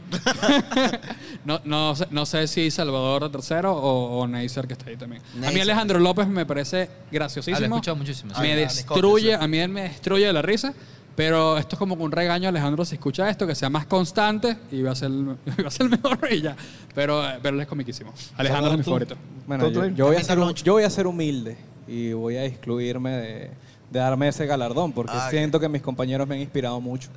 no, 1.45 1.61
no, 1.65 1.97
sé, 1.97 2.07
no 2.11 2.27
sé 2.27 2.47
si 2.47 2.71
Salvador 2.71 3.29
III 3.35 3.57
o, 3.67 3.73
o 4.21 4.27
Neisser 4.29 4.67
que 4.69 4.75
está 4.75 4.89
ahí 4.91 4.97
también. 4.97 5.21
A 5.23 5.35
mí 5.35 5.41
Neisser. 5.41 5.63
Alejandro 5.63 5.99
López 5.99 6.29
me 6.29 6.47
parece 6.47 6.83
Ah, 6.83 6.87
lo 6.87 7.11
he 7.11 7.15
graciosísimo. 7.15 7.75
escuchado 7.75 7.97
muchísimo. 7.97 8.35
sí. 8.35 8.41
me 8.41 8.53
Ah, 8.53 8.57
destruye, 8.57 9.35
a 9.35 9.49
mí 9.49 9.59
él 9.59 9.69
me 9.71 9.83
destruye 9.83 10.27
de 10.27 10.33
la 10.33 10.43
risa. 10.43 10.73
Pero 11.15 11.59
esto 11.59 11.77
es 11.77 11.79
como 11.79 11.95
un 11.95 12.11
regaño 12.11 12.49
Alejandro 12.49 12.85
si 12.85 12.95
escucha 12.95 13.29
esto, 13.29 13.47
que 13.47 13.55
sea 13.55 13.69
más 13.69 13.85
constante 13.87 14.57
y 14.71 14.81
va 14.83 14.93
a 14.93 14.95
ser, 14.95 15.11
va 15.65 15.67
a 15.67 15.71
ser 15.71 15.87
el 15.87 15.91
mejor 15.91 16.19
y 16.31 16.41
ya. 16.41 16.57
Pero, 16.95 17.23
eh, 17.29 17.39
pero 17.43 17.55
él 17.57 17.61
es 17.63 17.69
comiquísimo. 17.69 18.13
Alejandro 18.37 18.73
es 18.73 18.79
mi 18.79 18.85
¿tú? 18.85 18.91
favorito. 18.91 19.17
Bueno, 19.47 19.69
yo, 19.69 19.87
yo 19.89 20.07
voy 20.07 20.17
a 20.17 20.25
ser, 20.25 20.39
yo 20.39 20.73
voy 20.73 20.85
a 20.85 20.91
ser 20.91 21.07
humilde 21.07 21.57
y 21.87 22.13
voy 22.15 22.37
a 22.37 22.45
excluirme 22.45 23.11
de, 23.11 23.51
de 23.91 23.99
darme 23.99 24.29
ese 24.29 24.47
galardón 24.47 24.93
porque 24.93 25.13
Ah, 25.15 25.29
siento 25.29 25.61
que 25.61 25.69
mis 25.69 25.83
compañeros 25.83 26.27
me 26.27 26.37
han 26.37 26.41
inspirado 26.41 26.81
mucho. 26.81 27.11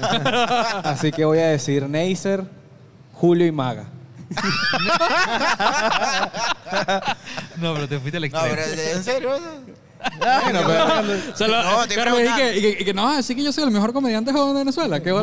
Así 0.84 1.10
que 1.10 1.24
voy 1.24 1.38
a 1.38 1.46
decir 1.48 1.88
Neisser, 1.88 2.44
Julio 3.14 3.46
y 3.46 3.52
Maga. 3.52 3.86
No, 7.56 7.74
pero 7.74 7.88
te 7.88 7.98
fuiste 7.98 8.16
al 8.16 8.22
No, 8.22 8.26
extremo. 8.26 8.56
pero 8.56 8.96
¿en 8.96 9.04
serio? 9.04 9.30
Bueno, 10.18 10.60
pero- 10.66 11.16
Se 11.36 11.48
lo- 11.48 11.62
No, 11.62 11.86
te 11.86 11.94
pero 11.94 12.20
y 12.20 12.34
que, 12.34 12.56
y 12.56 12.60
que- 12.60 12.82
y 12.82 12.84
que 12.84 12.94
no 12.94 13.04
vas 13.04 13.14
a 13.14 13.16
decir 13.18 13.36
que 13.36 13.42
yo 13.42 13.52
soy 13.52 13.64
el 13.64 13.70
mejor 13.70 13.92
comediante 13.92 14.32
joven 14.32 14.54
de 14.54 14.60
Venezuela. 14.60 15.00
¿Qué 15.00 15.10
tú 15.10 15.16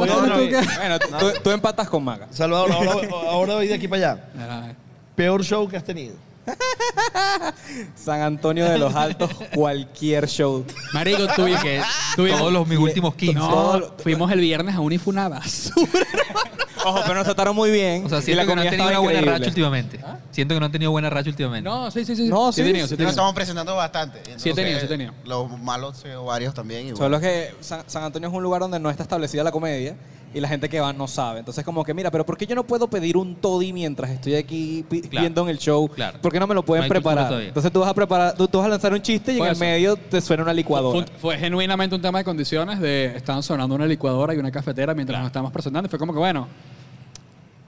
que- 0.49 0.77
bueno, 0.77 0.99
tú, 1.19 1.31
tú 1.43 1.51
empatas 1.51 1.89
con 1.89 2.03
Maga. 2.03 2.27
Salvador, 2.31 2.71
ahora, 2.71 3.07
ahora 3.29 3.53
voy 3.55 3.67
de 3.67 3.73
aquí 3.73 3.87
para 3.87 4.11
allá. 4.13 4.75
Peor 5.15 5.43
show 5.43 5.67
que 5.67 5.77
has 5.77 5.83
tenido. 5.83 6.15
San 7.95 8.21
Antonio 8.21 8.65
de 8.65 8.77
los 8.77 8.93
Altos, 8.95 9.29
cualquier 9.53 10.27
show. 10.27 10.65
Marico, 10.93 11.27
tú 11.35 11.45
Que 11.61 11.81
todos 12.15 12.51
los 12.51 12.67
mis 12.67 12.77
últimos 12.77 13.15
15. 13.15 13.35
No, 13.35 13.93
fuimos 13.97 14.31
el 14.31 14.39
viernes 14.39 14.75
a 14.75 14.79
un 14.79 14.93
y 14.93 14.97
fue 14.97 15.13
una 15.13 15.29
basura. 15.29 15.87
Ojo, 16.85 17.01
pero 17.01 17.15
nos 17.15 17.25
trataron 17.25 17.55
muy 17.55 17.69
bien. 17.69 18.05
O 18.05 18.09
sea, 18.09 18.19
y 18.19 18.21
siento 18.21 18.45
que 18.45 18.55
no 18.55 18.61
han 18.61 18.69
tenido 18.69 18.87
una 18.87 18.99
buena 18.99 19.19
increíble. 19.19 19.39
racha 19.39 19.49
últimamente. 19.49 19.99
Siento 20.31 20.53
que 20.53 20.59
no 20.59 20.65
han 20.67 20.71
tenido 20.71 20.91
buena 20.91 21.09
racha 21.09 21.29
últimamente. 21.29 21.69
No, 21.69 21.91
sí, 21.91 22.05
sí, 22.05 22.15
sí. 22.15 22.29
No, 22.29 22.51
sí. 22.51 22.61
he 22.61 22.63
sí, 22.63 22.69
tenido, 22.69 22.87
sí 22.87 22.93
he 22.93 22.97
Nos 22.97 23.09
estamos 23.09 23.33
presentando 23.33 23.75
bastante. 23.75 24.21
Sí 24.37 24.51
he 24.51 24.53
tenido, 24.53 24.79
sí 24.79 24.85
he 24.85 24.89
tenido. 24.89 25.13
Los 25.25 25.49
malos 25.59 26.03
eh, 26.05 26.15
varios 26.15 26.53
también. 26.53 26.83
bueno. 26.83 26.97
Solo 26.97 27.19
que 27.19 27.53
San, 27.59 27.83
San 27.87 28.03
Antonio 28.03 28.29
es 28.29 28.35
un 28.35 28.43
lugar 28.43 28.61
donde 28.61 28.79
no 28.79 28.89
está 28.89 29.03
establecida 29.03 29.43
la 29.43 29.51
comedia 29.51 29.97
y 30.33 30.39
la 30.39 30.47
gente 30.47 30.69
que 30.69 30.79
va 30.79 30.93
no 30.93 31.07
sabe. 31.07 31.39
Entonces, 31.39 31.63
como 31.63 31.83
que, 31.83 31.93
mira, 31.93 32.11
pero 32.11 32.25
¿por 32.25 32.37
qué 32.37 32.45
yo 32.45 32.55
no 32.55 32.65
puedo 32.65 32.89
pedir 32.89 33.17
un 33.17 33.35
toddy 33.35 33.73
mientras 33.73 34.11
estoy 34.11 34.35
aquí 34.35 34.83
Claro. 34.89 35.07
viendo 35.21 35.41
en 35.43 35.49
el 35.49 35.57
show? 35.57 35.87
Claro. 35.89 36.19
¿Por 36.21 36.31
qué 36.31 36.39
no 36.39 36.47
me 36.47 36.53
lo 36.55 36.63
pueden 36.63 36.83
No 36.85 36.89
preparar? 36.89 37.31
Entonces 37.41 37.71
tú 37.71 37.79
vas 37.79 37.89
a 37.89 37.93
preparar, 37.93 38.35
tú, 38.35 38.47
tú 38.47 38.57
vas 38.57 38.67
a 38.67 38.69
lanzar 38.69 38.93
un 38.93 39.01
chiste 39.01 39.33
y 39.33 39.37
Fue 39.37 39.47
en 39.47 39.53
el 39.53 39.59
medio 39.59 39.95
te 39.95 40.19
suena 40.21 40.43
una 40.43 40.53
licuadora. 40.53 41.05
Fue, 41.05 41.17
fue 41.19 41.37
genuinamente 41.37 41.95
un 41.95 42.01
tema 42.01 42.19
de 42.19 42.23
condiciones 42.25 42.79
de 42.79 43.15
estaban 43.15 43.41
sonando 43.43 43.75
una 43.75 43.85
licuadora 43.85 44.33
y 44.33 44.37
una 44.37 44.51
cafetera 44.51 44.93
mientras 44.93 45.19
nos 45.19 45.27
estábamos 45.27 45.51
presentando 45.51 45.87
y 45.87 45.89
fue 45.89 45.99
como 45.99 46.13
que 46.13 46.19
bueno 46.19 46.47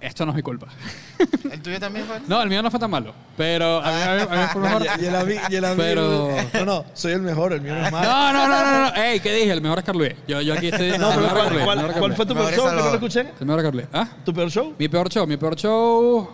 esto 0.02 0.26
no 0.26 0.32
es 0.32 0.36
mi 0.38 0.42
culpa 0.42 0.68
¿El 1.52 1.62
tuyo 1.62 1.80
también 1.80 2.06
fue? 2.06 2.20
no 2.28 2.42
el 2.42 2.50
mío 2.50 2.62
no 2.64 2.72
fue 2.72 2.80
tan 2.80 2.90
malo 2.90 3.14
pero 3.36 3.80
a 3.84 3.92
mí, 3.92 4.02
a 4.02 4.16
mí- 4.16 4.22
a 4.38 4.42
mí 4.42 4.48
fue 4.54 4.62
mejor 4.62 4.84
Yelambi, 5.00 5.36
Yelambi- 5.50 5.76
Pero- 5.78 6.30
No, 6.54 6.66
no, 6.66 6.86
soy 6.94 7.12
el 7.14 7.22
mejor, 7.22 7.54
el 7.54 7.62
mío 7.62 7.76
no 7.76 7.86
es 7.86 7.92
malo. 7.92 8.10
no 8.10 8.34
no 8.34 8.48
no 8.48 8.72
no 8.72 8.90
no 8.96 8.96
ey 9.04 9.20
qué 9.20 9.34
dije 9.34 9.52
el 9.52 9.62
mejor 9.62 9.80
es 9.80 9.86
Carluis 9.86 10.16
yo, 10.28 10.42
yo 10.42 10.54
aquí 10.54 10.68
estoy 10.70 10.90
No, 10.98 11.12
el 11.12 11.20
pero 11.20 11.22
mejor 11.22 11.22
es 11.22 11.34
¿cuál, 11.34 11.44
Carluis, 11.44 11.64
cuál- 11.66 11.80
el 11.80 11.86
mejor 11.86 11.92
es 11.92 11.98
cuál 12.00 12.14
fue 12.16 12.26
tu 12.26 12.36
Mejor 12.36 12.50
peor 12.50 12.54
es 12.54 12.58
show 12.60 12.66
que 12.66 12.70
no 12.72 12.76
lo 12.78 12.84
Salvador. 12.84 13.10
escuché? 13.10 13.34
el 13.40 13.46
mejor 13.46 13.60
es 13.60 13.66
Carluis 13.66 13.88
¿ah? 13.94 14.08
¿Tu 14.26 14.34
peor 14.34 14.50
show? 14.52 14.76
Mi 14.80 14.88
peor 14.88 15.10
show, 15.10 15.28
mi 15.28 15.38
peor 15.38 15.56
show. 15.56 16.30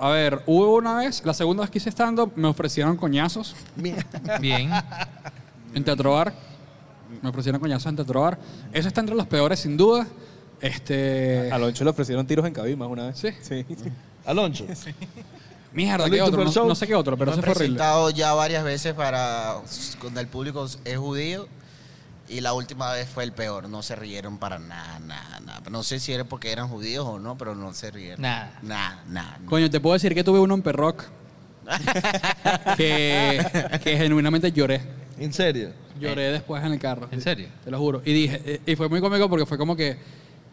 A 0.00 0.08
ver, 0.08 0.42
hubo 0.46 0.74
una 0.76 0.96
vez, 0.96 1.22
la 1.24 1.32
segunda 1.34 1.60
vez 1.62 1.70
que 1.70 1.78
hice 1.78 1.90
stand-up, 1.90 2.32
me 2.34 2.48
ofrecieron 2.48 2.96
coñazos. 2.96 3.54
Bien. 4.40 4.70
en 5.74 5.84
Teatro 5.84 6.14
Bar. 6.14 6.32
Me 7.20 7.28
ofrecieron 7.28 7.60
coñazos 7.60 7.86
en 7.86 7.96
Teatro 7.96 8.22
Bar. 8.22 8.38
Eso 8.72 8.88
está 8.88 9.00
entre 9.00 9.14
los 9.14 9.26
peores, 9.26 9.60
sin 9.60 9.76
duda. 9.76 10.06
Este. 10.62 11.50
A 11.52 11.58
Loncho 11.58 11.84
le 11.84 11.90
ofrecieron 11.90 12.26
tiros 12.26 12.46
en 12.46 12.54
Cabimas 12.54 12.88
una 12.88 13.08
vez. 13.08 13.18
Sí. 13.18 13.28
Sí. 13.42 13.66
Aloncho. 14.24 14.64
Mierda, 15.72 16.06
¿Luis, 16.06 16.20
¿qué 16.20 16.22
otro? 16.22 16.44
No, 16.66 16.74
sé 16.74 16.86
qué 16.86 16.94
otro, 16.94 17.16
pero 17.16 17.30
eso 17.32 17.40
he 17.40 17.42
fue 17.42 17.52
horrible. 17.52 17.76
presentado 17.78 18.10
ya 18.10 18.34
varias 18.34 18.62
veces 18.62 18.92
para 18.92 19.56
cuando 20.00 20.20
el 20.20 20.26
público 20.26 20.66
es 20.84 20.98
judío 20.98 21.48
y 22.28 22.42
la 22.42 22.52
última 22.52 22.92
vez 22.92 23.08
fue 23.08 23.24
el 23.24 23.32
peor. 23.32 23.70
No 23.70 23.82
se 23.82 23.96
rieron 23.96 24.36
para 24.38 24.58
nada, 24.58 24.98
nada, 25.00 25.40
nada. 25.40 25.62
No 25.70 25.82
sé 25.82 25.98
si 25.98 26.12
era 26.12 26.24
porque 26.24 26.52
eran 26.52 26.68
judíos 26.68 27.06
o 27.06 27.18
no, 27.18 27.38
pero 27.38 27.54
no 27.54 27.72
se 27.72 27.90
rieron. 27.90 28.20
Nada. 28.20 28.58
Nada, 28.62 29.02
nada. 29.08 29.38
Coño, 29.46 29.70
te 29.70 29.80
puedo 29.80 29.94
decir 29.94 30.14
que 30.14 30.22
tuve 30.22 30.38
uno 30.40 30.54
en 30.54 30.62
Perrock 30.62 31.04
que, 32.76 33.44
que 33.82 33.96
genuinamente 33.96 34.52
lloré. 34.52 34.82
¿En 35.18 35.32
serio? 35.32 35.70
Lloré 35.98 36.32
después 36.32 36.62
en 36.64 36.72
el 36.72 36.78
carro. 36.78 37.08
¿En 37.10 37.20
serio? 37.20 37.48
Te 37.64 37.70
lo 37.70 37.78
juro. 37.78 38.02
Y 38.04 38.12
dije, 38.12 38.42
eh, 38.44 38.60
y 38.66 38.76
fue 38.76 38.88
muy 38.88 39.00
cómico 39.00 39.28
porque 39.28 39.46
fue 39.46 39.56
como 39.56 39.76
que, 39.76 39.96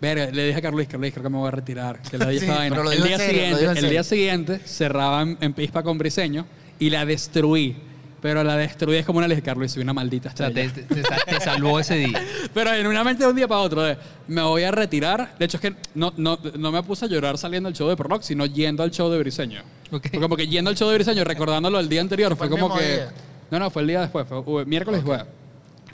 verga, 0.02 0.32
le 0.32 0.48
dije 0.48 0.60
a 0.60 0.62
Carlos, 0.62 0.86
Carlos, 0.90 1.10
creo 1.12 1.24
que 1.24 1.30
me 1.30 1.38
voy 1.38 1.48
a 1.48 1.52
retirar. 1.52 2.02
Que 2.02 2.18
dije 2.18 2.40
Sí, 2.46 2.52
pero 2.70 2.84
lo 2.84 2.92
el 2.92 3.04
día 3.04 3.18
serio, 3.18 3.58
siguiente, 3.58 3.80
el 3.80 3.90
día 3.90 4.04
siguiente 4.04 4.60
cerraba 4.66 5.22
en, 5.24 5.38
en 5.42 5.54
Pispa 5.54 5.84
con 5.84 5.98
Briseño 5.98 6.46
y 6.80 6.90
la 6.90 7.06
destruí. 7.06 7.76
Pero 8.22 8.44
la 8.44 8.58
destruí 8.58 8.98
es 8.98 9.06
como 9.06 9.20
una 9.20 9.30
dije, 9.30 9.42
Carlos, 9.42 9.72
soy 9.72 9.82
una 9.82 9.94
maldita 9.94 10.30
O 10.34 10.36
sea, 10.38 10.48
estrella. 10.48 10.74
te, 10.74 10.82
te- 10.84 10.96
te 10.96 11.04
sa- 11.04 11.18
te 11.26 11.40
salvó 11.40 11.80
ese 11.80 11.96
día. 11.96 12.22
Pero 12.54 12.72
genuinamente 12.72 13.24
de 13.24 13.30
un 13.30 13.36
día 13.38 13.48
para 13.48 13.62
otro, 13.62 13.82
de, 13.82 13.98
me 14.28 14.42
voy 14.42 14.64
a 14.64 14.72
retirar. 14.72 15.36
De 15.40 15.46
hecho, 15.46 15.56
es 15.56 15.62
que 15.62 15.74
no, 15.96 16.12
no, 16.18 16.38
no 16.58 16.72
me 16.74 16.84
puse 16.84 17.06
a 17.06 17.08
llorar 17.08 17.38
saliendo 17.38 17.70
del 17.70 17.78
show 17.78 17.88
de 17.88 17.96
Perrock, 17.96 18.22
sino 18.24 18.46
yendo 18.46 18.84
al 18.84 18.92
show 18.92 19.10
de 19.10 19.20
Briseño. 19.20 19.62
Ok. 19.92 20.10
Fue 20.12 20.20
como 20.20 20.36
que 20.36 20.48
yendo 20.50 20.70
al 20.70 20.76
show 20.76 20.90
de 20.90 20.96
Briseño, 20.96 21.24
recordándolo 21.24 21.80
el 21.80 21.88
día 21.88 22.02
anterior, 22.02 22.36
fue, 22.36 22.50
Fue 22.50 22.60
como 22.60 22.78
que... 22.78 22.84
día. 22.84 23.14
No, 23.52 23.58
no, 23.60 23.70
fue 23.72 23.84
el 23.84 23.88
día 23.88 24.02
después, 24.02 24.28
fue 24.28 24.40
uh, 24.40 24.66
miércoles 24.66 25.02
después. 25.02 25.24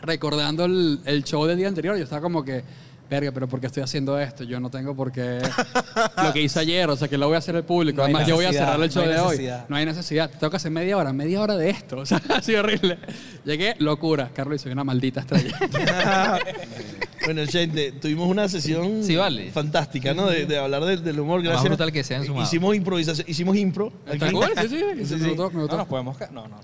Recordando 0.01 0.65
el, 0.65 0.99
el 1.05 1.23
show 1.23 1.45
del 1.45 1.57
día 1.57 1.67
anterior, 1.67 1.95
yo 1.95 2.03
estaba 2.03 2.21
como 2.23 2.43
que, 2.43 2.63
verga, 3.09 3.31
pero 3.31 3.47
¿por 3.47 3.59
qué 3.59 3.67
estoy 3.67 3.83
haciendo 3.83 4.19
esto? 4.19 4.43
Yo 4.43 4.59
no 4.59 4.69
tengo 4.69 4.95
por 4.95 5.11
qué 5.11 5.39
lo 6.23 6.33
que 6.33 6.41
hice 6.41 6.59
ayer, 6.59 6.89
o 6.89 6.95
sea, 6.95 7.07
que 7.07 7.17
lo 7.17 7.27
voy 7.27 7.35
a 7.35 7.39
hacer 7.39 7.55
el 7.55 7.63
público. 7.63 7.97
No 7.97 8.03
hay 8.05 8.13
Además, 8.13 8.27
yo 8.27 8.35
voy 8.35 8.45
a 8.45 8.47
necesidad, 8.49 8.65
cerrar 8.71 8.81
el 8.83 8.87
no 8.87 8.93
show 8.93 9.03
hay 9.03 9.09
de 9.09 9.19
hoy. 9.19 9.27
necesidad. 9.29 9.65
No 9.69 9.75
hay 9.75 9.85
necesidad. 9.85 10.29
Tengo 10.31 10.49
que 10.51 10.57
hacer 10.57 10.71
media 10.71 10.97
hora, 10.97 11.13
media 11.13 11.41
hora 11.41 11.55
de 11.57 11.69
esto. 11.69 11.97
O 12.05 12.05
sea, 12.05 12.21
ha 12.29 12.41
sido 12.41 12.59
horrible. 12.61 12.97
Llegué, 13.45 13.75
locura. 13.79 14.29
Carlos, 14.33 14.61
soy 14.61 14.71
una 14.71 14.83
maldita 14.83 15.21
estrella. 15.21 15.57
Bueno, 17.25 17.41
gente, 17.47 17.91
tuvimos 17.93 18.29
una 18.29 18.47
sesión 18.47 19.03
Sí, 19.03 19.15
vale. 19.15 19.49
fantástica, 19.51 20.13
¿no? 20.13 20.27
De, 20.27 20.45
de 20.45 20.59
hablar 20.59 20.83
del, 20.85 21.03
del 21.03 21.19
humor. 21.19 21.39
Lo 21.39 21.45
más 21.45 21.53
Gracias. 21.53 21.69
brutal 21.69 21.91
que 21.91 22.03
se 22.03 22.13
han 22.13 22.23
sumado. 22.23 22.45
Hicimos 22.45 22.75
improvisación, 22.75 23.25
hicimos 23.27 23.57
impro. 23.57 23.91
Está 24.05 24.31
cool, 24.31 24.45
sí, 24.55 24.67
sí, 24.67 24.77
sí, 24.77 25.05
Sí, 25.05 25.13
me 25.15 25.19
sí. 25.21 25.27
gustó, 25.29 25.49
me 25.49 25.65
No 25.65 25.77
nos 25.77 25.87
podemos... 25.87 26.17
No, 26.31 26.47
no. 26.47 26.57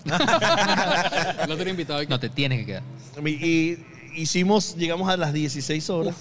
No 1.47 1.57
tenía 1.57 1.71
invitado 1.71 1.99
aquí. 1.99 2.09
No 2.09 2.19
te 2.19 2.29
tienes 2.29 2.59
que 2.59 2.65
quedar. 2.67 2.83
Y 3.25 3.77
hicimos, 4.15 4.75
llegamos 4.75 5.09
a 5.09 5.17
las 5.17 5.33
16 5.33 5.89
horas. 5.89 6.15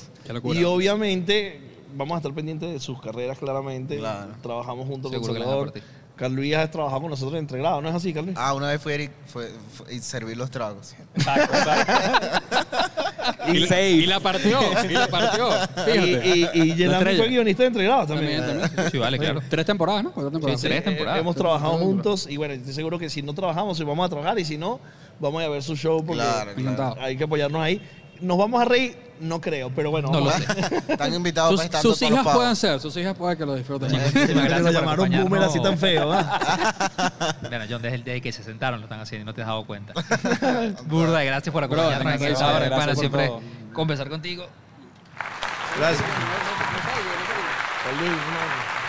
Y 0.54 0.64
obviamente 0.64 1.60
vamos 1.94 2.14
a 2.14 2.18
estar 2.18 2.32
pendientes 2.32 2.70
de 2.72 2.80
sus 2.80 3.00
carreras, 3.00 3.38
claramente. 3.38 3.98
Claro. 3.98 4.32
Trabajamos 4.42 4.86
junto 4.86 5.10
Seguro 5.10 5.32
con 5.32 5.42
Salvador. 5.42 5.72
Carlos 6.20 6.36
Luis 6.36 6.54
ha 6.54 6.70
trabajado 6.70 7.00
con 7.00 7.10
nosotros 7.10 7.32
en 7.32 7.38
Entregrado, 7.40 7.80
¿no 7.80 7.88
es 7.88 7.94
así, 7.94 8.12
Carlos? 8.12 8.34
Ah, 8.36 8.52
una 8.52 8.68
vez 8.68 8.82
fui 8.82 8.92
a 8.92 8.94
Eric 8.96 9.10
fue, 9.26 9.50
fue- 9.72 9.94
y 9.94 10.00
servir 10.00 10.36
los 10.36 10.50
tragos. 10.50 10.94
Exacto, 11.14 11.56
exacto. 11.56 12.56
y. 13.48 13.56
Y 13.62 14.06
la 14.06 14.20
partió, 14.20 14.58
y 14.84 14.92
la 14.92 15.06
partió. 15.08 15.48
Y, 15.48 15.90
Fíjate. 15.90 16.28
y, 16.54 16.72
y 16.82 17.16
fue 17.16 17.28
guionista 17.28 17.62
de 17.62 17.68
Entregrado 17.68 18.06
también. 18.06 18.38
También, 18.38 18.60
también. 18.60 18.90
Sí, 18.90 18.98
vale, 18.98 19.18
claro. 19.18 19.40
Tres 19.48 19.64
temporadas, 19.64 20.04
¿no? 20.04 20.10
Temporadas. 20.10 20.60
Sí, 20.60 20.66
tres 20.68 20.84
temporadas. 20.84 21.20
hemos 21.20 21.34
trabajado 21.36 21.78
juntos 21.78 22.26
y 22.28 22.36
bueno, 22.36 22.52
estoy 22.52 22.74
seguro 22.74 22.98
que 22.98 23.08
si 23.08 23.22
no 23.22 23.32
trabajamos, 23.32 23.78
si 23.78 23.84
vamos 23.84 24.04
a 24.04 24.10
trabajar 24.10 24.38
y 24.38 24.44
si 24.44 24.58
no, 24.58 24.78
vamos 25.20 25.40
a 25.40 25.44
ir 25.44 25.48
a 25.48 25.52
ver 25.52 25.62
su 25.62 25.76
show 25.76 26.04
porque 26.04 26.22
Claro, 26.22 26.50
Encantado. 26.56 26.96
hay 27.00 27.16
que 27.16 27.24
apoyarnos 27.24 27.62
ahí. 27.62 27.80
¿Nos 28.20 28.36
vamos 28.36 28.60
a 28.60 28.64
reír? 28.66 28.98
No 29.20 29.40
creo, 29.40 29.70
pero 29.74 29.90
bueno. 29.90 30.10
No 30.10 30.20
lo 30.20 30.26
vamos 30.30 30.44
sé. 30.46 30.76
Están 30.88 31.14
invitados 31.14 31.50
Sus, 31.50 31.56
para 31.58 31.64
estar 31.66 31.82
sus 31.82 32.02
hijas 32.02 32.26
pueden 32.34 32.56
ser, 32.56 32.80
sus 32.80 32.96
hijas 32.96 33.14
pueden 33.16 33.36
que 33.38 33.46
lo 33.46 33.54
disfruten. 33.54 33.90
Muchísimas 33.92 34.26
Que 34.26 34.34
gracias 34.34 34.62
por 34.62 34.72
llamaron 34.72 34.90
acompañarnos. 35.06 35.30
boomer 35.30 35.42
así 35.48 35.62
tan 35.62 35.78
feo, 35.78 36.08
¿va? 36.08 37.32
Bueno, 37.42 37.64
John, 37.68 37.82
desde 37.82 37.96
el 37.96 38.04
día 38.04 38.20
que 38.20 38.32
se 38.32 38.42
sentaron 38.42 38.80
lo 38.80 38.84
están 38.86 39.00
haciendo 39.00 39.22
y 39.22 39.26
no 39.26 39.34
te 39.34 39.40
has 39.42 39.46
dado 39.48 39.64
cuenta. 39.66 39.92
Burda, 40.86 41.22
gracias 41.22 41.52
por 41.52 41.64
acompañarnos 41.64 42.14
esta 42.14 42.60
gracias, 42.60 42.86
por 42.86 42.96
siempre 42.96 43.26
todo. 43.28 43.40
conversar 43.72 44.08
contigo. 44.08 44.46
Gracias. 45.78 46.04
Valeria, 47.86 48.79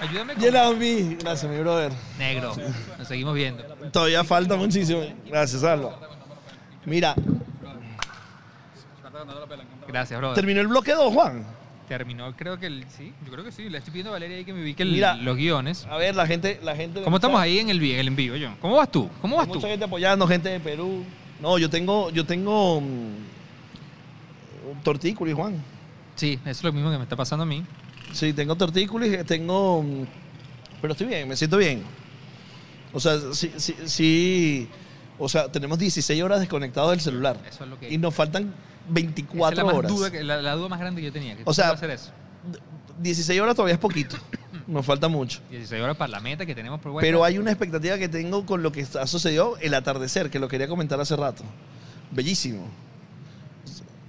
ayúdame 0.00 0.34
con... 0.34 0.42
Yelambi, 0.42 1.16
gracias, 1.20 1.50
mi 1.50 1.58
brother. 1.58 1.92
Negro, 2.18 2.54
nos 2.98 3.08
seguimos 3.08 3.34
viendo. 3.34 3.62
Todavía 3.92 4.24
falta 4.24 4.56
muchísimo. 4.56 5.02
Gracias, 5.26 5.60
Salva. 5.62 5.98
Mira, 6.84 7.14
Gracias, 9.88 10.18
brother. 10.18 10.34
terminó 10.34 10.60
el 10.60 10.68
bloque 10.68 10.92
2, 10.92 11.12
Juan. 11.12 11.44
Terminó, 11.88 12.34
creo 12.36 12.58
que 12.58 12.66
el, 12.66 12.84
sí, 12.88 13.12
yo 13.24 13.30
creo 13.30 13.44
que 13.44 13.52
sí. 13.52 13.68
Le 13.70 13.78
estoy 13.78 13.92
pidiendo 13.92 14.10
a 14.10 14.14
Valeria 14.14 14.36
ahí 14.38 14.44
que 14.44 14.52
me 14.52 14.60
ubique 14.62 14.82
el- 14.82 14.90
Mira. 14.92 15.14
los 15.14 15.36
guiones. 15.36 15.86
A 15.88 15.96
ver, 15.96 16.16
la 16.16 16.26
gente, 16.26 16.58
la 16.62 16.74
gente. 16.74 17.00
¿Cómo 17.02 17.16
estamos 17.16 17.40
ahí 17.40 17.60
en 17.60 17.70
el, 17.70 17.80
el 17.80 18.08
en 18.08 18.16
vivo, 18.16 18.36
John? 18.40 18.56
¿Cómo 18.60 18.74
vas 18.74 18.90
tú? 18.90 19.08
¿Cómo 19.22 19.36
vas 19.36 19.46
tú? 19.46 19.54
Mucha 19.54 19.68
gente 19.68 19.84
apoyando, 19.84 20.26
gente 20.26 20.48
de 20.48 20.58
Perú. 20.58 21.04
No, 21.40 21.58
yo 21.58 21.70
tengo, 21.70 22.10
yo 22.10 22.26
tengo 22.26 22.80
mm, 22.80 22.84
un 24.72 24.80
tortícolis, 24.82 25.34
Juan. 25.34 25.62
Sí, 26.16 26.40
eso 26.42 26.50
es 26.50 26.64
lo 26.64 26.72
mismo 26.72 26.90
que 26.90 26.96
me 26.96 27.04
está 27.04 27.14
pasando 27.14 27.44
a 27.44 27.46
mí. 27.46 27.64
Sí, 28.12 28.32
tengo 28.32 28.56
tortícolis, 28.56 29.24
tengo... 29.26 29.82
mm, 29.82 30.04
Pero 30.80 30.92
estoy 30.92 31.06
bien, 31.06 31.28
me 31.28 31.36
siento 31.36 31.56
bien. 31.58 31.82
O 32.92 33.00
sea, 33.00 33.18
sí, 33.32 33.52
sí, 33.56 33.74
sí, 33.84 34.68
O 35.18 35.28
sea, 35.28 35.50
tenemos 35.50 35.78
16 35.78 36.22
horas 36.22 36.40
desconectados 36.40 36.90
del 36.90 37.00
celular. 37.00 37.36
Eso 37.48 37.64
es 37.64 37.70
lo 37.70 37.78
que... 37.78 37.92
Y 37.92 37.98
nos 37.98 38.14
faltan 38.14 38.44
esa 38.44 38.52
es 38.88 38.94
24 38.94 39.56
la, 39.58 39.64
más 39.64 39.74
horas. 39.74 39.90
duda 39.92 40.10
que- 40.10 40.22
la, 40.24 40.40
la 40.40 40.54
duda 40.54 40.68
más 40.68 40.78
grande 40.80 41.00
que 41.00 41.06
yo 41.08 41.12
tenía. 41.12 41.36
Que 41.36 41.42
O 41.44 41.52
sea, 41.52 41.64
¿cómo 41.64 41.72
va 41.72 41.74
a 41.74 41.76
hacer 41.76 41.90
eso? 41.90 42.10
16 43.02 43.40
horas 43.40 43.54
todavía 43.54 43.74
es 43.74 43.80
poquito. 43.80 44.16
Nos 44.66 44.84
falta 44.86 45.08
mucho. 45.08 45.40
16 45.50 45.82
horas 45.82 45.96
para 45.96 46.10
la 46.12 46.20
meta 46.20 46.46
que 46.46 46.54
tenemos 46.54 46.80
por. 46.80 46.98
Pero 47.00 47.22
hay 47.24 47.38
una 47.38 47.50
expectativa 47.50 47.98
que 47.98 48.08
tengo 48.08 48.46
con 48.46 48.62
lo 48.62 48.72
que 48.72 48.86
ha 48.98 49.06
sucedido 49.06 49.56
el 49.60 49.74
atardecer, 49.74 50.30
que 50.30 50.38
lo 50.38 50.48
quería 50.48 50.66
comentar 50.68 50.98
hace 51.00 51.14
rato. 51.16 51.42
Bellísimo. 52.10 52.66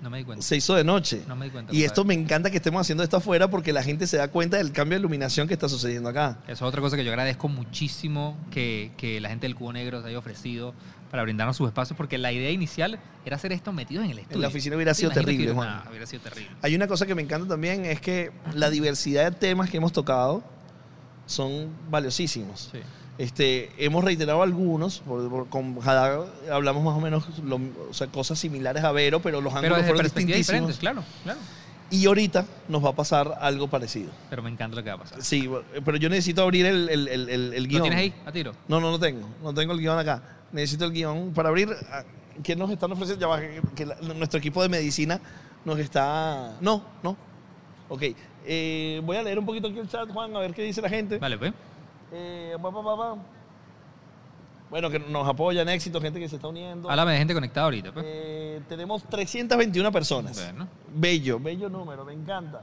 No 0.08 0.12
me 0.12 0.20
di 0.20 0.24
cuenta. 0.24 0.42
Se 0.46 0.56
hizo 0.56 0.74
de 0.74 0.86
noche. 0.86 1.24
No 1.28 1.36
me 1.36 1.46
di 1.46 1.52
cuenta. 1.52 1.74
Y 1.76 1.84
esto 1.84 2.06
me 2.06 2.14
encanta 2.14 2.50
que 2.50 2.56
estemos 2.58 2.80
haciendo 2.80 3.04
esto 3.04 3.18
afuera 3.18 3.50
porque 3.50 3.74
la 3.74 3.84
gente 3.84 4.08
se 4.08 4.16
da 4.16 4.30
cuenta 4.30 4.56
del 4.56 4.72
cambio 4.72 4.96
de 4.98 5.02
iluminación 5.02 5.50
que 5.50 5.54
está 5.54 5.68
sucediendo 5.68 6.08
acá. 6.08 6.38
Eso 6.46 6.54
es 6.54 6.62
otra 6.62 6.80
cosa 6.80 6.96
que 6.96 7.04
yo 7.04 7.12
agradezco 7.12 7.50
muchísimo 7.50 8.38
que, 8.50 8.92
que 8.96 9.20
la 9.20 9.28
gente 9.28 9.48
del 9.48 9.56
Cubo 9.56 9.74
Negro 9.74 10.02
se 10.02 10.08
haya 10.08 10.18
ofrecido 10.18 10.74
para 11.12 11.24
brindarnos 11.24 11.58
sus 11.58 11.68
espacios, 11.68 11.98
porque 11.98 12.18
la 12.18 12.32
idea 12.32 12.52
inicial 12.52 13.00
era 13.26 13.36
hacer 13.36 13.52
esto 13.52 13.74
metidos 13.74 14.06
en 14.06 14.12
el 14.12 14.20
estudio. 14.20 14.36
En 14.38 14.42
la 14.44 14.48
oficina 14.48 14.76
hubiera 14.78 14.92
¿Te 14.94 15.00
sido 15.00 15.12
terrible, 15.12 15.52
hubiera- 15.52 15.56
Juan. 15.56 15.84
hubiera 15.90 16.06
sido 16.06 16.22
terrible. 16.24 16.52
Hay 16.62 16.74
una 16.76 16.88
cosa 16.88 17.06
que 17.06 17.16
me 17.16 17.22
encanta 17.22 17.48
también, 17.48 17.84
es 17.86 18.00
que 18.00 18.32
la 18.54 18.70
diversidad 18.70 19.32
de 19.32 19.38
temas 19.38 19.70
que 19.70 19.78
hemos 19.78 19.92
tocado 19.92 20.44
son 21.26 21.70
valiosísimos. 21.90 22.70
Sí. 22.72 22.80
Este, 23.18 23.72
hemos 23.84 24.04
reiterado 24.04 24.44
algunos, 24.44 25.00
por- 25.00 25.28
por- 25.30 25.48
con 25.50 25.80
Hadar 25.84 26.26
hablamos 26.52 26.84
más 26.84 26.96
o 26.96 27.00
menos 27.00 27.26
lo- 27.44 27.60
o 27.90 27.94
sea, 27.94 28.08
cosas 28.08 28.38
similares 28.38 28.84
a 28.84 28.92
Vero, 28.92 29.22
pero 29.22 29.42
los 29.42 29.52
Pero 29.54 29.76
ángulos 29.76 29.78
desde 29.78 29.90
fueron 29.94 30.04
distintísimos. 30.04 30.78
claro, 30.78 31.04
claro. 31.24 31.40
Y 31.90 32.06
ahorita 32.06 32.46
nos 32.68 32.84
va 32.84 32.90
a 32.90 32.94
pasar 32.96 33.38
algo 33.40 33.70
parecido. 33.70 34.12
Pero 34.30 34.44
me 34.44 34.50
encanta 34.52 34.76
lo 34.76 34.84
que 34.84 34.90
va 34.90 34.98
a 34.98 35.00
pasar. 35.00 35.24
Sí, 35.24 35.50
pero 35.86 35.98
yo 35.98 36.10
necesito 36.10 36.44
abrir 36.44 36.66
el, 36.66 36.90
el, 36.90 37.08
el, 37.08 37.30
el- 37.30 37.54
el 37.54 37.64
¿Lo 37.64 37.70
guion. 37.70 37.82
tienes 37.84 38.00
ahí, 38.00 38.14
a 38.26 38.32
tiro? 38.32 38.52
No, 38.68 38.80
no 38.80 38.92
lo 38.92 39.00
tengo. 39.00 39.28
No 39.42 39.54
tengo 39.54 39.74
el 39.74 39.80
guion 39.80 39.98
acá. 39.98 40.22
Necesito 40.52 40.86
el 40.86 40.92
guion 40.92 41.32
para 41.34 41.50
abrir. 41.50 41.70
ah, 41.92 42.04
¿Qué 42.44 42.56
nos 42.56 42.70
están 42.70 42.92
ofreciendo? 42.92 43.22
Ya 43.22 43.28
va, 43.28 43.40
que- 43.40 43.62
que 43.76 43.86
la- 43.88 43.96
nuestro 44.16 44.38
equipo 44.38 44.62
de 44.62 44.70
medicina 44.70 45.20
nos 45.66 45.80
está... 45.80 46.56
No, 46.62 46.84
no. 47.02 47.18
Ok. 47.90 48.04
Eh, 48.46 49.02
voy 49.04 49.18
a 49.18 49.24
leer 49.24 49.40
un 49.40 49.46
poquito 49.46 49.68
aquí 49.70 49.80
el 49.80 49.90
chat, 49.90 50.08
Juan, 50.12 50.36
a 50.36 50.40
ver 50.40 50.54
qué 50.54 50.62
dice 50.64 50.82
la 50.82 50.90
gente. 50.90 51.18
Vale, 51.18 51.38
pues. 51.38 51.52
Eh, 52.12 52.56
pa, 52.62 52.72
pa, 52.72 52.84
pa, 52.84 52.98
pa. 52.98 53.18
Bueno, 54.70 54.90
que 54.90 55.00
nos 55.00 55.28
apoyan, 55.28 55.70
éxito, 55.70 56.02
gente 56.02 56.20
que 56.20 56.28
se 56.28 56.36
está 56.36 56.48
uniendo. 56.48 56.90
Háblame 56.90 57.14
de 57.14 57.18
gente 57.20 57.34
conectada 57.34 57.66
ahorita, 57.66 57.94
pues. 57.94 58.06
Eh, 58.08 58.62
tenemos 58.68 59.04
321 59.04 59.92
personas. 59.92 60.36
Bueno. 60.36 60.68
Bello, 60.94 61.40
bello 61.40 61.70
número, 61.70 62.04
me 62.04 62.14
encanta. 62.14 62.62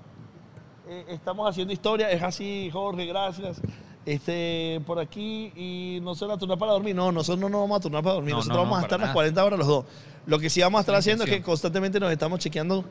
Eh, 0.86 1.07
estamos 1.09 1.49
haciendo 1.49 1.72
historia, 1.72 2.11
es 2.11 2.22
así, 2.22 2.68
Jorge, 2.70 3.07
gracias. 3.07 3.61
Este, 4.05 4.82
por 4.86 4.99
aquí, 4.99 5.51
y 5.57 5.99
no 6.03 6.14
se 6.14 6.26
van 6.26 6.36
a 6.36 6.38
turnar 6.38 6.59
para 6.59 6.72
dormir. 6.72 6.95
No, 6.95 7.11
nosotros 7.11 7.40
no 7.40 7.49
nos 7.49 7.62
vamos 7.62 7.78
a 7.78 7.80
turnar 7.80 8.03
para 8.03 8.16
dormir. 8.16 8.32
No, 8.32 8.38
nosotros 8.38 8.59
no, 8.59 8.62
vamos 8.64 8.76
no, 8.76 8.82
a 8.82 8.86
estar 8.86 8.99
las 8.99 9.07
nada. 9.07 9.14
40 9.14 9.45
horas 9.45 9.59
los 9.59 9.68
dos. 9.68 9.84
Lo 10.26 10.38
que 10.38 10.51
sí 10.51 10.61
vamos 10.61 10.78
a 10.78 10.80
estar 10.80 10.95
haciendo 10.95 11.24
es 11.24 11.30
que 11.30 11.40
constantemente 11.40 11.99
nos 11.99 12.12
estamos 12.12 12.38
chequeando, 12.38 12.84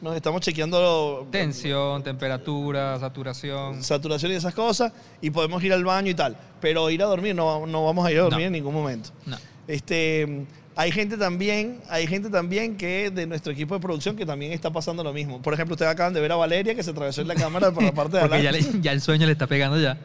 nos 0.00 0.14
estamos 0.14 0.40
chequeando 0.40 1.26
Tensión, 1.30 2.02
temperatura, 2.02 2.98
saturación. 3.00 3.82
saturación 3.82 4.32
y 4.32 4.36
esas 4.36 4.54
cosas, 4.54 4.92
y 5.20 5.30
podemos 5.30 5.62
ir 5.64 5.72
al 5.72 5.84
baño 5.84 6.10
y 6.10 6.14
tal. 6.14 6.36
Pero 6.60 6.88
ir 6.90 7.02
a 7.02 7.06
dormir, 7.06 7.34
no, 7.34 7.66
no 7.66 7.84
vamos 7.84 8.06
a 8.06 8.12
ir 8.12 8.18
a 8.18 8.22
dormir 8.22 8.42
No. 8.42 8.46
en 8.46 8.52
ningún 8.52 8.74
momento. 8.74 9.10
No. 9.26 9.36
Este, 9.66 10.46
hay 10.76 10.92
gente 10.92 11.16
también, 11.16 11.80
hay 11.90 12.06
gente 12.06 12.30
también 12.30 12.76
que 12.76 13.10
de 13.10 13.26
nuestro 13.26 13.52
equipo 13.52 13.74
de 13.74 13.80
producción 13.80 14.16
que 14.16 14.24
también 14.24 14.52
está 14.52 14.70
pasando 14.70 15.02
lo 15.04 15.12
mismo. 15.12 15.42
Por 15.42 15.52
ejemplo, 15.54 15.74
ustedes 15.74 15.90
acaban 15.90 16.14
de 16.14 16.20
ver 16.20 16.32
a 16.32 16.36
Valeria 16.36 16.74
que 16.74 16.82
se 16.82 16.90
atravesó 16.90 17.20
en 17.20 17.28
la 17.28 17.34
cámara 17.34 17.70
por 17.72 17.82
la 17.82 17.92
parte 17.94 18.16
de 18.18 18.22
Porque 18.22 18.42
ya, 18.42 18.50
adelante. 18.50 18.76
le- 18.78 18.80
ya 18.82 18.92
el 18.92 19.00
sueño 19.00 19.26
le 19.26 19.32
está 19.32 19.46
pegando 19.46 19.78
ya. 19.80 19.98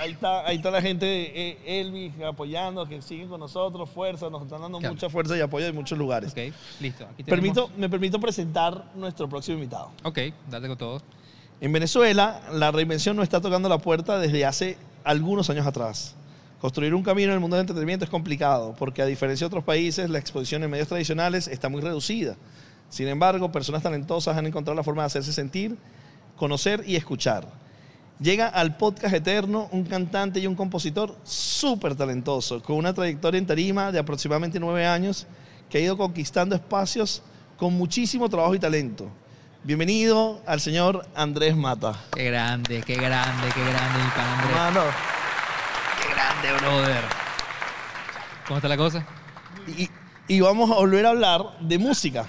Ahí 0.00 0.12
está, 0.12 0.46
ahí 0.46 0.56
está 0.56 0.70
la 0.70 0.80
gente 0.82 1.04
de 1.06 1.32
eh, 1.34 1.80
Elvis 1.80 2.12
apoyando, 2.22 2.86
que 2.86 3.00
siguen 3.02 3.28
con 3.28 3.40
nosotros, 3.40 3.88
fuerza, 3.90 4.30
nos 4.30 4.42
están 4.42 4.60
dando 4.60 4.78
Claro. 4.78 4.94
mucha 4.94 5.08
fuerza 5.10 5.36
y 5.36 5.40
apoyo 5.40 5.66
de 5.66 5.72
muchos 5.72 5.98
lugares. 5.98 6.32
Ok, 6.32 6.54
listo. 6.80 7.04
Aquí 7.12 7.22
Permito, 7.24 7.70
me 7.76 7.88
permito 7.88 8.18
presentar 8.20 8.84
nuestro 8.94 9.28
próximo 9.28 9.56
invitado. 9.56 9.90
Ok, 10.04 10.18
date 10.50 10.68
con 10.68 10.78
todo. 10.78 11.02
En 11.60 11.72
Venezuela, 11.72 12.40
la 12.52 12.70
reinvención 12.70 13.16
no 13.16 13.22
está 13.22 13.40
tocando 13.40 13.68
la 13.68 13.78
puerta 13.78 14.18
desde 14.18 14.44
hace 14.46 14.78
algunos 15.04 15.50
años 15.50 15.66
atrás. 15.66 16.14
Construir 16.60 16.94
un 16.94 17.02
camino 17.02 17.28
en 17.30 17.34
el 17.34 17.40
mundo 17.40 17.56
del 17.56 17.62
entretenimiento 17.62 18.04
es 18.04 18.10
complicado, 18.10 18.74
porque 18.78 19.00
a 19.02 19.06
diferencia 19.06 19.44
de 19.44 19.48
otros 19.48 19.64
países, 19.64 20.10
la 20.10 20.18
exposición 20.18 20.62
en 20.64 20.70
medios 20.70 20.88
tradicionales 20.88 21.46
está 21.48 21.68
muy 21.68 21.80
reducida. 21.80 22.36
Sin 22.88 23.06
embargo, 23.08 23.52
personas 23.52 23.82
talentosas 23.82 24.36
han 24.36 24.46
encontrado 24.46 24.74
la 24.74 24.82
forma 24.82 25.02
de 25.02 25.06
hacerse 25.06 25.32
sentir, 25.32 25.76
conocer 26.36 26.82
y 26.86 26.96
escuchar. 26.96 27.46
Llega 28.20 28.48
al 28.48 28.76
podcast 28.76 29.14
eterno 29.14 29.68
un 29.70 29.84
cantante 29.84 30.40
y 30.40 30.46
un 30.48 30.56
compositor 30.56 31.14
súper 31.22 31.94
talentoso, 31.94 32.60
con 32.60 32.74
una 32.76 32.92
trayectoria 32.92 33.38
en 33.38 33.46
tarima 33.46 33.92
de 33.92 34.00
aproximadamente 34.00 34.58
nueve 34.58 34.84
años, 34.84 35.28
que 35.70 35.78
ha 35.78 35.80
ido 35.80 35.96
conquistando 35.96 36.56
espacios 36.56 37.22
con 37.56 37.74
muchísimo 37.74 38.28
trabajo 38.28 38.56
y 38.56 38.58
talento. 38.58 39.08
Bienvenido 39.62 40.40
al 40.46 40.60
señor 40.60 41.06
Andrés 41.14 41.56
Mata. 41.56 41.94
Qué 42.12 42.24
grande, 42.24 42.82
qué 42.84 42.96
grande, 42.96 43.48
qué 43.54 43.60
grande, 43.60 44.02
mi 44.02 44.10
pan 44.10 44.26
Andrés. 44.26 44.50
Hermano, 44.50 44.80
Qué 46.02 46.14
grande, 46.14 46.60
brother. 46.60 47.04
¿Cómo 48.48 48.58
está 48.58 48.68
la 48.68 48.76
cosa? 48.76 49.06
y, 49.76 49.88
y 50.26 50.40
vamos 50.40 50.70
a 50.72 50.74
volver 50.74 51.06
a 51.06 51.10
hablar 51.10 51.42
de 51.60 51.78
música. 51.78 52.26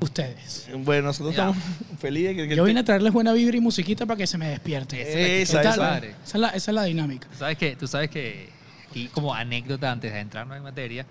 Ustedes. 0.00 0.68
Bueno, 0.84 1.08
nosotros 1.08 1.34
Ya. 1.34 1.48
estamos 1.50 1.64
felices 1.98 2.36
de 2.36 2.48
que... 2.48 2.56
Yo 2.56 2.64
vine 2.64 2.80
a 2.80 2.84
traerles 2.84 3.12
buena 3.12 3.32
vibra 3.32 3.56
y 3.56 3.60
musiquita 3.60 4.04
para 4.06 4.18
que 4.18 4.26
se 4.26 4.36
me 4.38 4.48
despierten. 4.48 5.00
Esa, 5.00 5.62
esa. 5.62 5.76
padre. 5.76 6.10
esa 6.24 6.36
es 6.36 6.40
la, 6.40 6.48
esa 6.48 6.70
es 6.70 6.74
la 6.74 6.84
dinámica. 6.84 7.28
Tú 7.28 7.38
sabes 7.38 7.56
que, 7.58 7.76
tú 7.76 7.86
sabes 7.86 8.10
que 8.10 8.50
aquí 8.90 9.08
como 9.08 9.34
anécdota 9.34 9.90
antes 9.90 10.12
de 10.12 10.20
entrarnos 10.20 10.56
en 10.56 10.62
materia, 10.62 11.06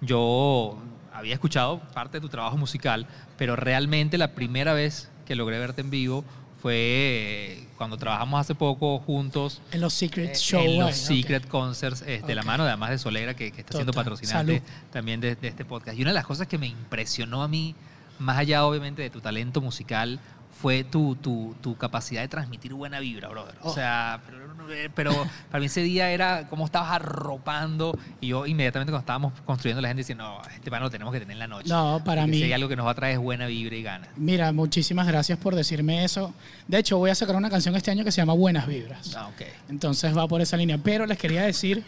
yo 0.00 0.78
había 1.12 1.34
escuchado 1.34 1.80
parte 1.92 2.16
de 2.18 2.20
tu 2.22 2.28
trabajo 2.28 2.56
musical, 2.56 3.06
pero 3.36 3.56
realmente 3.56 4.16
la 4.18 4.32
primera 4.34 4.72
vez 4.72 5.08
que 5.26 5.34
logré 5.34 5.58
verte 5.58 5.80
en 5.82 5.90
vivo 5.90 6.24
fue 6.62 6.74
eh, 6.76 7.66
cuando 7.76 7.96
trabajamos 7.96 8.38
hace 8.40 8.54
poco 8.54 8.98
juntos 8.98 9.62
En 9.72 9.80
los 9.80 9.94
Secret 9.94 10.32
eh, 10.32 10.38
Show. 10.38 10.60
en 10.60 10.78
los 10.80 10.88
ahí, 11.10 11.18
ok. 11.18 11.22
Secret 11.22 11.48
Concerts, 11.48 12.02
este, 12.06 12.34
la 12.34 12.42
Ok. 12.42 12.46
mano 12.46 12.64
además 12.64 12.90
de 12.90 12.98
Solera, 12.98 13.34
que, 13.34 13.50
que 13.50 13.60
está 13.60 13.72
siendo 13.74 13.92
Total. 13.92 14.04
patrocinante 14.04 14.58
Salud. 14.58 14.70
también 14.92 15.20
de, 15.20 15.36
de 15.36 15.48
este 15.48 15.64
podcast. 15.64 15.98
Y 15.98 16.02
una 16.02 16.10
de 16.10 16.14
las 16.16 16.26
cosas 16.26 16.46
que 16.46 16.58
me 16.58 16.66
impresionó 16.66 17.42
a 17.42 17.48
mí, 17.48 17.74
más 18.20 18.38
allá 18.38 18.64
obviamente 18.64 19.02
de 19.02 19.10
tu 19.10 19.20
talento 19.20 19.60
musical, 19.60 20.20
fue 20.60 20.84
tu, 20.84 21.16
tu, 21.16 21.56
tu 21.62 21.76
capacidad 21.76 22.20
de 22.20 22.28
transmitir 22.28 22.74
buena 22.74 23.00
vibra, 23.00 23.28
brother. 23.28 23.54
O 23.62 23.70
Oh. 23.70 23.74
sea, 23.74 24.20
pero, 24.26 24.40
pero 24.94 25.26
para 25.50 25.58
mí 25.60 25.66
ese 25.66 25.80
día 25.80 26.10
era 26.10 26.48
como 26.48 26.66
estabas 26.66 26.92
arropando 26.92 27.98
y 28.20 28.28
yo 28.28 28.46
inmediatamente 28.46 28.90
cuando 28.92 29.00
estábamos 29.00 29.32
construyendo 29.46 29.80
la 29.80 29.88
gente 29.88 30.00
decía, 30.02 30.16
no, 30.16 30.42
este 30.54 30.70
pan 30.70 30.82
lo 30.82 30.90
tenemos 30.90 31.12
que 31.14 31.20
tener 31.20 31.32
en 31.32 31.38
la 31.38 31.46
noche. 31.46 31.68
No, 31.70 32.02
para 32.04 32.22
Porque 32.22 32.30
mí- 32.32 32.36
Si 32.38 32.42
hay 32.44 32.52
algo 32.52 32.68
que 32.68 32.76
nos 32.76 32.84
va 32.86 32.90
a 32.90 32.94
traer 32.94 33.14
es 33.14 33.20
buena 33.20 33.46
vibra 33.46 33.74
y 33.74 33.82
ganas. 33.82 34.08
Mira, 34.16 34.52
muchísimas 34.52 35.06
gracias 35.06 35.38
por 35.38 35.54
decirme 35.54 36.04
eso. 36.04 36.34
De 36.68 36.78
hecho, 36.78 36.98
voy 36.98 37.08
a 37.10 37.14
sacar 37.14 37.36
una 37.36 37.48
canción 37.48 37.74
este 37.74 37.90
año 37.90 38.04
que 38.04 38.12
se 38.12 38.20
llama 38.20 38.34
Buenas 38.34 38.66
Vibras. 38.66 39.16
Ah, 39.16 39.28
ok. 39.28 39.42
Entonces 39.70 40.14
va 40.16 40.28
por 40.28 40.42
esa 40.42 40.58
línea. 40.58 40.76
Pero 40.76 41.06
les 41.06 41.16
quería 41.16 41.42
decir, 41.42 41.84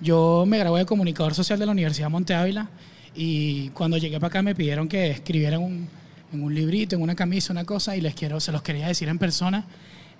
yo 0.00 0.44
me 0.46 0.58
gradué 0.58 0.80
de 0.80 0.86
comunicador 0.86 1.34
social 1.34 1.58
de 1.58 1.64
la 1.66 1.72
Universidad 1.72 2.10
Monte 2.10 2.34
Ávila 2.34 2.68
y 3.14 3.68
cuando 3.70 3.96
llegué 3.98 4.18
para 4.18 4.28
acá 4.28 4.42
me 4.42 4.54
pidieron 4.54 4.88
que 4.88 5.10
escribiera 5.10 5.56
en 5.56 5.62
un, 5.62 5.88
en 6.32 6.42
un 6.42 6.54
librito, 6.54 6.96
en 6.96 7.02
una 7.02 7.14
camisa, 7.14 7.52
una 7.52 7.64
cosa 7.64 7.96
y 7.96 8.00
les 8.00 8.14
quiero, 8.14 8.40
se 8.40 8.52
los 8.52 8.62
quería 8.62 8.86
decir 8.88 9.08
en 9.08 9.18
persona. 9.18 9.64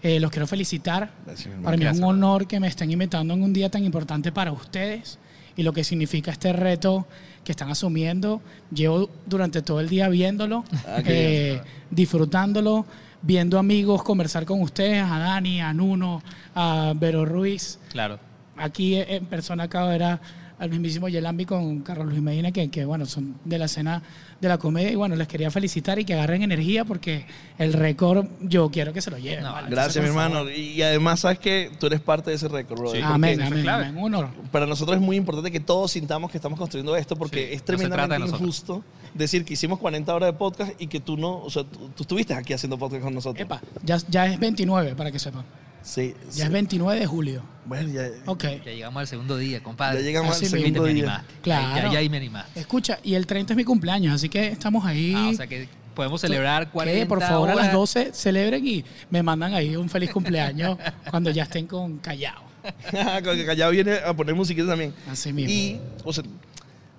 Eh, 0.02 0.18
los 0.18 0.30
quiero 0.32 0.46
felicitar. 0.48 1.12
Gracias. 1.24 1.54
Para 1.62 1.76
mí 1.76 1.84
es 1.86 1.96
un 1.98 2.04
honor 2.04 2.46
que 2.48 2.58
me 2.58 2.66
estén 2.66 2.90
invitando 2.90 3.34
en 3.34 3.42
un 3.42 3.52
día 3.52 3.70
tan 3.70 3.84
importante 3.84 4.32
para 4.32 4.50
ustedes 4.50 5.18
y 5.54 5.62
lo 5.62 5.72
que 5.72 5.84
significa 5.84 6.32
este 6.32 6.52
reto 6.52 7.06
que 7.44 7.52
están 7.52 7.70
asumiendo. 7.70 8.42
Llevo 8.74 9.08
durante 9.26 9.62
todo 9.62 9.78
el 9.80 9.88
día 9.88 10.08
viéndolo, 10.08 10.64
Ah, 10.86 11.00
eh, 11.06 11.60
disfrutándolo, 11.90 12.84
viendo 13.22 13.58
amigos, 13.60 14.02
conversar 14.02 14.44
con 14.44 14.60
ustedes, 14.60 15.02
a 15.04 15.18
Dani, 15.20 15.60
a 15.60 15.72
Nuno, 15.72 16.20
a 16.54 16.92
Vero 16.96 17.24
Ruiz. 17.24 17.78
Claro. 17.92 18.18
Aquí 18.56 18.96
eh, 18.96 19.06
en 19.16 19.26
persona 19.26 19.64
acabo 19.64 19.86
de 19.86 19.92
ver 19.92 20.02
a- 20.02 20.20
al 20.62 20.70
mismísimo 20.70 21.08
Yelambi 21.08 21.44
con 21.44 21.80
Carlos 21.80 22.06
Luis 22.06 22.22
Medina, 22.22 22.52
que, 22.52 22.70
que, 22.70 22.84
bueno, 22.84 23.04
son 23.04 23.34
de 23.44 23.58
la 23.58 23.64
escena 23.64 24.00
de 24.40 24.48
la 24.48 24.58
comedia. 24.58 24.92
Y 24.92 24.94
bueno, 24.94 25.16
les 25.16 25.26
quería 25.26 25.50
felicitar 25.50 25.98
y 25.98 26.04
que 26.04 26.14
agarren 26.14 26.40
energía 26.44 26.84
porque 26.84 27.26
el 27.58 27.72
récord 27.72 28.26
yo 28.40 28.70
quiero 28.70 28.92
que 28.92 29.02
se 29.02 29.10
lo 29.10 29.18
lleven. 29.18 29.42
No, 29.42 29.52
¿vale? 29.52 29.68
Gracias, 29.68 29.96
mi 29.96 30.08
Entonces, 30.08 30.30
hermano. 30.30 30.50
Y 30.52 30.80
además, 30.82 31.18
sabes 31.18 31.40
que 31.40 31.72
tú 31.80 31.86
eres 31.86 32.00
parte 32.00 32.30
de 32.30 32.36
ese 32.36 32.46
récord. 32.46 32.92
Sí. 32.92 33.00
Amén, 33.02 33.42
amén, 33.42 33.68
amén. 33.68 33.96
Un 33.96 34.14
honor. 34.14 34.30
Para 34.52 34.66
nosotros 34.66 34.96
es 34.96 35.02
muy 35.02 35.16
importante 35.16 35.50
que 35.50 35.58
todos 35.58 35.90
sintamos 35.90 36.30
que 36.30 36.38
estamos 36.38 36.56
construyendo 36.56 36.94
esto 36.94 37.16
porque 37.16 37.48
Sí, 37.48 37.54
es 37.54 37.58
no 37.58 37.64
tremendamente 37.64 38.14
de 38.14 38.18
nosotros. 38.20 38.40
injusto 38.40 38.84
decir 39.14 39.44
que 39.44 39.54
hicimos 39.54 39.80
40 39.80 40.14
horas 40.14 40.28
de 40.28 40.38
podcast 40.38 40.80
y 40.80 40.86
que 40.86 41.00
tú 41.00 41.16
no, 41.16 41.38
o 41.38 41.50
sea, 41.50 41.64
tú, 41.64 41.90
tú 41.96 42.04
estuviste 42.04 42.34
aquí 42.34 42.52
haciendo 42.52 42.78
podcast 42.78 43.02
con 43.02 43.14
nosotros. 43.14 43.44
Epa, 43.44 43.60
ya, 43.82 43.98
ya 44.08 44.26
es 44.26 44.38
29, 44.38 44.94
para 44.94 45.10
que 45.10 45.18
sepan. 45.18 45.44
Sí, 45.82 46.14
Ya 46.26 46.32
sí. 46.32 46.42
es 46.42 46.50
29 46.50 47.00
de 47.00 47.06
julio. 47.06 47.42
Bueno, 47.64 47.88
ya, 47.92 48.08
Ok. 48.26 48.42
Ya 48.64 48.72
llegamos 48.72 49.00
al 49.00 49.06
segundo 49.06 49.36
día, 49.36 49.62
compadre. 49.62 49.98
ya 50.00 50.04
llegamos 50.06 50.36
Así 50.36 50.46
al 50.46 50.50
segundo 50.50 50.82
me 50.82 50.88
día. 50.94 51.02
animaste. 51.04 51.34
Claro. 51.42 51.76
Ya, 51.88 51.92
ya 51.92 51.98
ahí 52.00 52.08
me 52.08 52.16
animaste. 52.16 52.60
Escucha, 52.60 52.98
y 53.02 53.14
el 53.14 53.26
30 53.26 53.52
es 53.52 53.56
mi 53.56 53.64
cumpleaños, 53.64 54.14
así 54.14 54.28
que 54.28 54.48
estamos 54.48 54.84
ahí. 54.84 55.14
Ah, 55.16 55.28
o 55.32 55.34
sea 55.34 55.46
que 55.46 55.68
podemos 55.94 56.20
celebrar 56.20 56.70
40 56.70 57.00
Que, 57.00 57.06
por 57.06 57.20
favor, 57.20 57.50
a 57.50 57.54
las 57.54 57.64
horas. 57.66 57.72
12 57.74 58.10
celebren 58.14 58.66
y 58.66 58.84
me 59.10 59.22
mandan 59.22 59.54
ahí 59.54 59.76
un 59.76 59.88
feliz 59.88 60.10
cumpleaños 60.10 60.76
cuando 61.10 61.30
ya 61.30 61.44
estén 61.44 61.66
con 61.66 61.98
Callao. 61.98 62.50
Con 63.24 63.36
que 63.36 63.44
Callao 63.44 63.70
viene 63.72 63.94
a 64.04 64.14
poner 64.14 64.34
musiquita 64.36 64.68
también. 64.68 64.94
Así 65.10 65.32
mismo. 65.32 65.50
Y, 65.52 65.80
o 66.04 66.12
sea, 66.12 66.22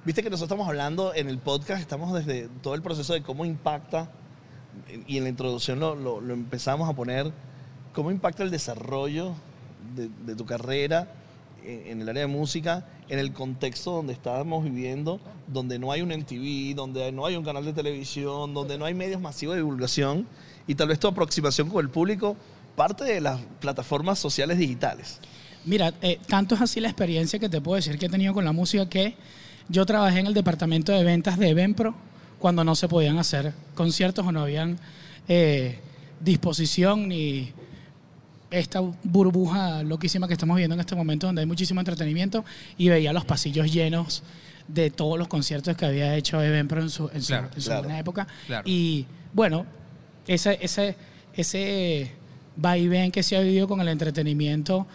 viste 0.04 0.22
que 0.22 0.30
nosotros 0.30 0.48
estamos 0.48 0.68
hablando 0.68 1.14
en 1.16 1.30
el 1.30 1.38
podcast, 1.38 1.80
estamos 1.80 2.14
desde 2.14 2.50
todo 2.62 2.76
el 2.76 2.82
proceso 2.82 3.14
de 3.14 3.22
cómo 3.22 3.46
impacta, 3.46 4.12
y 5.08 5.18
en 5.18 5.24
la 5.24 5.30
introducción 5.30 5.80
lo, 5.80 5.96
lo- 5.96 6.20
lo 6.20 6.34
empezamos 6.34 6.90
a 6.90 6.94
poner, 6.94 7.32
cómo 7.94 8.12
impacta 8.12 8.44
el 8.44 8.52
desarrollo 8.52 9.34
de, 9.96 10.36
tu 10.36 10.46
carrera 10.46 11.08
en, 11.64 12.02
el 12.02 12.10
área 12.10 12.22
de 12.24 12.28
música, 12.28 12.86
en 13.08 13.20
el 13.20 13.32
contexto 13.32 13.92
donde 13.92 14.14
estábamos 14.14 14.64
viviendo, 14.64 15.20
donde 15.48 15.80
no 15.80 15.92
hay 15.92 16.02
un 16.02 16.10
MTV, 16.10 16.76
donde 16.76 17.12
no 17.12 17.26
hay 17.26 17.36
un 17.36 17.44
canal 17.44 17.64
de 17.64 17.74
televisión, 17.74 18.54
donde 18.54 18.78
no 18.78 18.86
hay 18.86 18.94
medios 18.94 19.22
masivos 19.22 19.56
de 19.56 19.62
divulgación, 19.62 20.28
y 20.68 20.76
tal 20.76 20.88
vez 20.88 21.00
tu 21.00 21.08
aproximación 21.08 21.70
con 21.70 21.84
el 21.84 21.90
público 21.90 22.36
parte 22.76 23.04
de 23.04 23.22
las 23.22 23.40
plataformas 23.60 24.18
sociales 24.20 24.58
digitales. 24.58 25.20
Mira, 25.66 25.94
eh, 26.02 26.20
tanto 26.28 26.56
es 26.56 26.62
así 26.62 26.80
la 26.80 26.90
experiencia 26.90 27.40
que 27.40 27.50
te 27.50 27.62
puedo 27.62 27.76
decir 27.76 27.98
que 27.98 28.08
he 28.08 28.10
tenido 28.10 28.34
con 28.34 28.44
la 28.44 28.52
música 28.52 28.90
que 28.90 29.16
yo 29.70 29.86
trabajé 29.86 30.20
en 30.20 30.28
el 30.28 30.34
departamento 30.34 30.92
de 30.92 31.04
ventas 31.04 31.38
de 31.38 31.50
Evenpro 31.50 31.96
cuando 32.40 32.64
no 32.64 32.76
se 32.76 32.90
podían 32.90 33.18
hacer 33.18 33.54
conciertos 33.76 34.26
o 34.28 34.32
no 34.32 34.42
habían 34.42 34.78
eh, 35.28 35.80
disposición 36.20 37.08
ni 37.08 37.54
esta 38.54 38.82
burbuja 39.04 39.84
loquísima 39.84 40.28
que 40.28 40.34
estamos 40.34 40.56
viviendo 40.56 40.76
en 40.76 40.80
este 40.80 40.96
momento 40.96 41.26
donde 41.28 41.42
hay 41.42 41.48
muchísimo 41.48 41.82
entretenimiento 41.82 42.46
y 42.78 42.90
veía 42.90 43.12
los 43.12 43.26
pasillos 43.26 43.72
llenos 43.74 44.24
de 44.68 44.92
todos 44.92 45.18
los 45.18 45.28
conciertos 45.28 45.76
que 45.76 45.86
había 45.86 46.16
hecho 46.16 46.42
Evenpro 46.42 46.82
en 46.82 46.90
su, 46.90 47.10
en 47.14 47.22
su, 47.22 47.28
Claro, 47.30 47.50
en 47.56 47.62
su 47.62 47.68
claro. 47.68 47.84
buena 47.84 48.00
época. 48.00 48.28
Claro. 48.46 48.64
Y 48.66 49.06
bueno, 49.34 49.66
ese, 50.28 50.58
ese, 50.62 50.96
ese 51.34 52.12
vaivén 52.56 53.12
que 53.12 53.24
se 53.24 53.36
ha 53.36 53.42
vivido 53.42 53.68
con 53.68 53.82
el 53.82 53.88
entretenimiento 53.88 54.88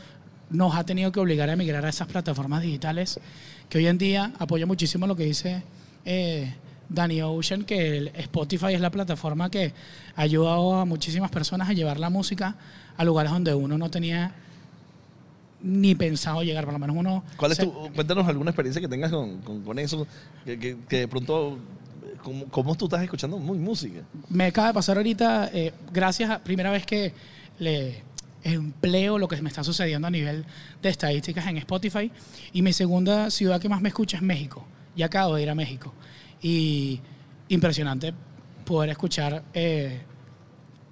nos 0.50 0.74
ha 0.76 0.84
tenido 0.84 1.12
que 1.12 1.20
obligar 1.20 1.50
a 1.50 1.54
emigrar 1.54 1.84
a 1.84 1.88
esas 1.88 2.06
plataformas 2.06 2.62
digitales 2.62 3.20
que 3.68 3.78
hoy 3.78 3.86
en 3.86 3.98
día 3.98 4.32
apoya 4.38 4.66
muchísimo 4.66 5.06
lo 5.06 5.16
que 5.16 5.24
dice 5.24 5.62
eh, 6.04 6.54
Danny 6.88 7.20
Ocean, 7.20 7.64
que 7.64 7.98
el 7.98 8.08
Spotify 8.14 8.72
es 8.72 8.80
la 8.80 8.90
plataforma 8.90 9.50
que 9.50 9.74
ha 10.16 10.22
ayudado 10.22 10.76
a 10.76 10.84
muchísimas 10.84 11.30
personas 11.30 11.68
a 11.68 11.72
llevar 11.74 12.00
la 12.00 12.08
música 12.08 12.54
a 12.98 13.04
lugares 13.04 13.32
donde 13.32 13.54
uno 13.54 13.78
no 13.78 13.90
tenía 13.90 14.34
ni 15.62 15.94
pensado 15.94 16.42
llegar, 16.42 16.64
por 16.64 16.72
lo 16.72 16.78
menos 16.78 16.96
uno... 16.96 17.24
¿Cuál 17.36 17.52
es 17.52 17.58
se- 17.58 17.64
tu, 17.64 17.72
cuéntanos 17.94 18.26
alguna 18.28 18.50
experiencia 18.50 18.80
que 18.80 18.88
tengas 18.88 19.10
con, 19.10 19.38
con- 19.38 19.62
con 19.62 19.78
eso, 19.78 20.06
que, 20.44 20.58
que- 20.58 20.76
que 20.88 20.98
de 21.00 21.08
pronto, 21.08 21.58
¿cómo, 22.22 22.44
cómo 22.46 22.74
tú 22.76 22.84
estás 22.84 23.02
escuchando 23.02 23.38
muy 23.38 23.58
música? 23.58 24.00
Me 24.28 24.44
acaba 24.46 24.68
de 24.68 24.74
pasar 24.74 24.96
ahorita, 24.98 25.50
eh, 25.52 25.72
gracias 25.92 26.30
a 26.30 26.38
primera 26.38 26.70
vez 26.70 26.86
que 26.86 27.12
le 27.58 28.02
empleo 28.44 29.18
lo 29.18 29.26
que 29.26 29.40
me 29.42 29.48
está 29.48 29.64
sucediendo 29.64 30.06
a 30.06 30.10
nivel 30.10 30.44
de 30.80 30.88
estadísticas 30.88 31.44
en 31.48 31.56
Spotify. 31.58 32.10
Y 32.52 32.62
mi 32.62 32.72
segunda 32.72 33.30
ciudad 33.30 33.60
que 33.60 33.68
más 33.68 33.80
me 33.80 33.88
escucha 33.88 34.16
es 34.18 34.22
México. 34.22 34.64
Y 34.94 35.02
acabo 35.02 35.34
de 35.34 35.42
ir 35.42 35.50
a 35.50 35.54
México. 35.56 35.92
Y 36.40 37.00
impresionante 37.48 38.14
poder 38.64 38.90
escuchar 38.90 39.42
eh, 39.54 40.02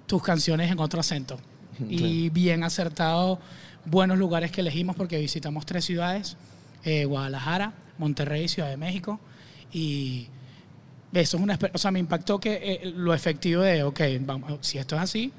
tus 0.07 0.21
canciones 0.21 0.69
en 0.69 0.79
otro 0.79 0.99
acento. 0.99 1.39
Y 1.89 2.29
bien 2.29 2.63
acertado, 2.63 3.39
buenos 3.85 4.17
lugares 4.17 4.51
que 4.51 4.61
elegimos 4.61 4.95
porque 4.95 5.17
visitamos 5.17 5.65
tres 5.65 5.85
ciudades, 5.85 6.37
eh, 6.83 7.05
Guadalajara, 7.05 7.73
Monterrey 7.97 8.45
y 8.45 8.47
Ciudad 8.47 8.69
de 8.69 8.77
México. 8.77 9.19
Y 9.71 10.27
eso 11.13 11.37
es 11.37 11.43
una 11.43 11.59
o 11.73 11.77
sea, 11.77 11.91
me 11.91 11.99
impactó 11.99 12.39
que 12.39 12.59
eh, 12.61 12.91
lo 12.95 13.13
efectivo 13.13 13.61
de, 13.61 13.83
ok, 13.83 14.01
vamos, 14.21 14.59
si 14.61 14.77
esto 14.77 14.95
es 14.95 15.01
así, 15.01 15.31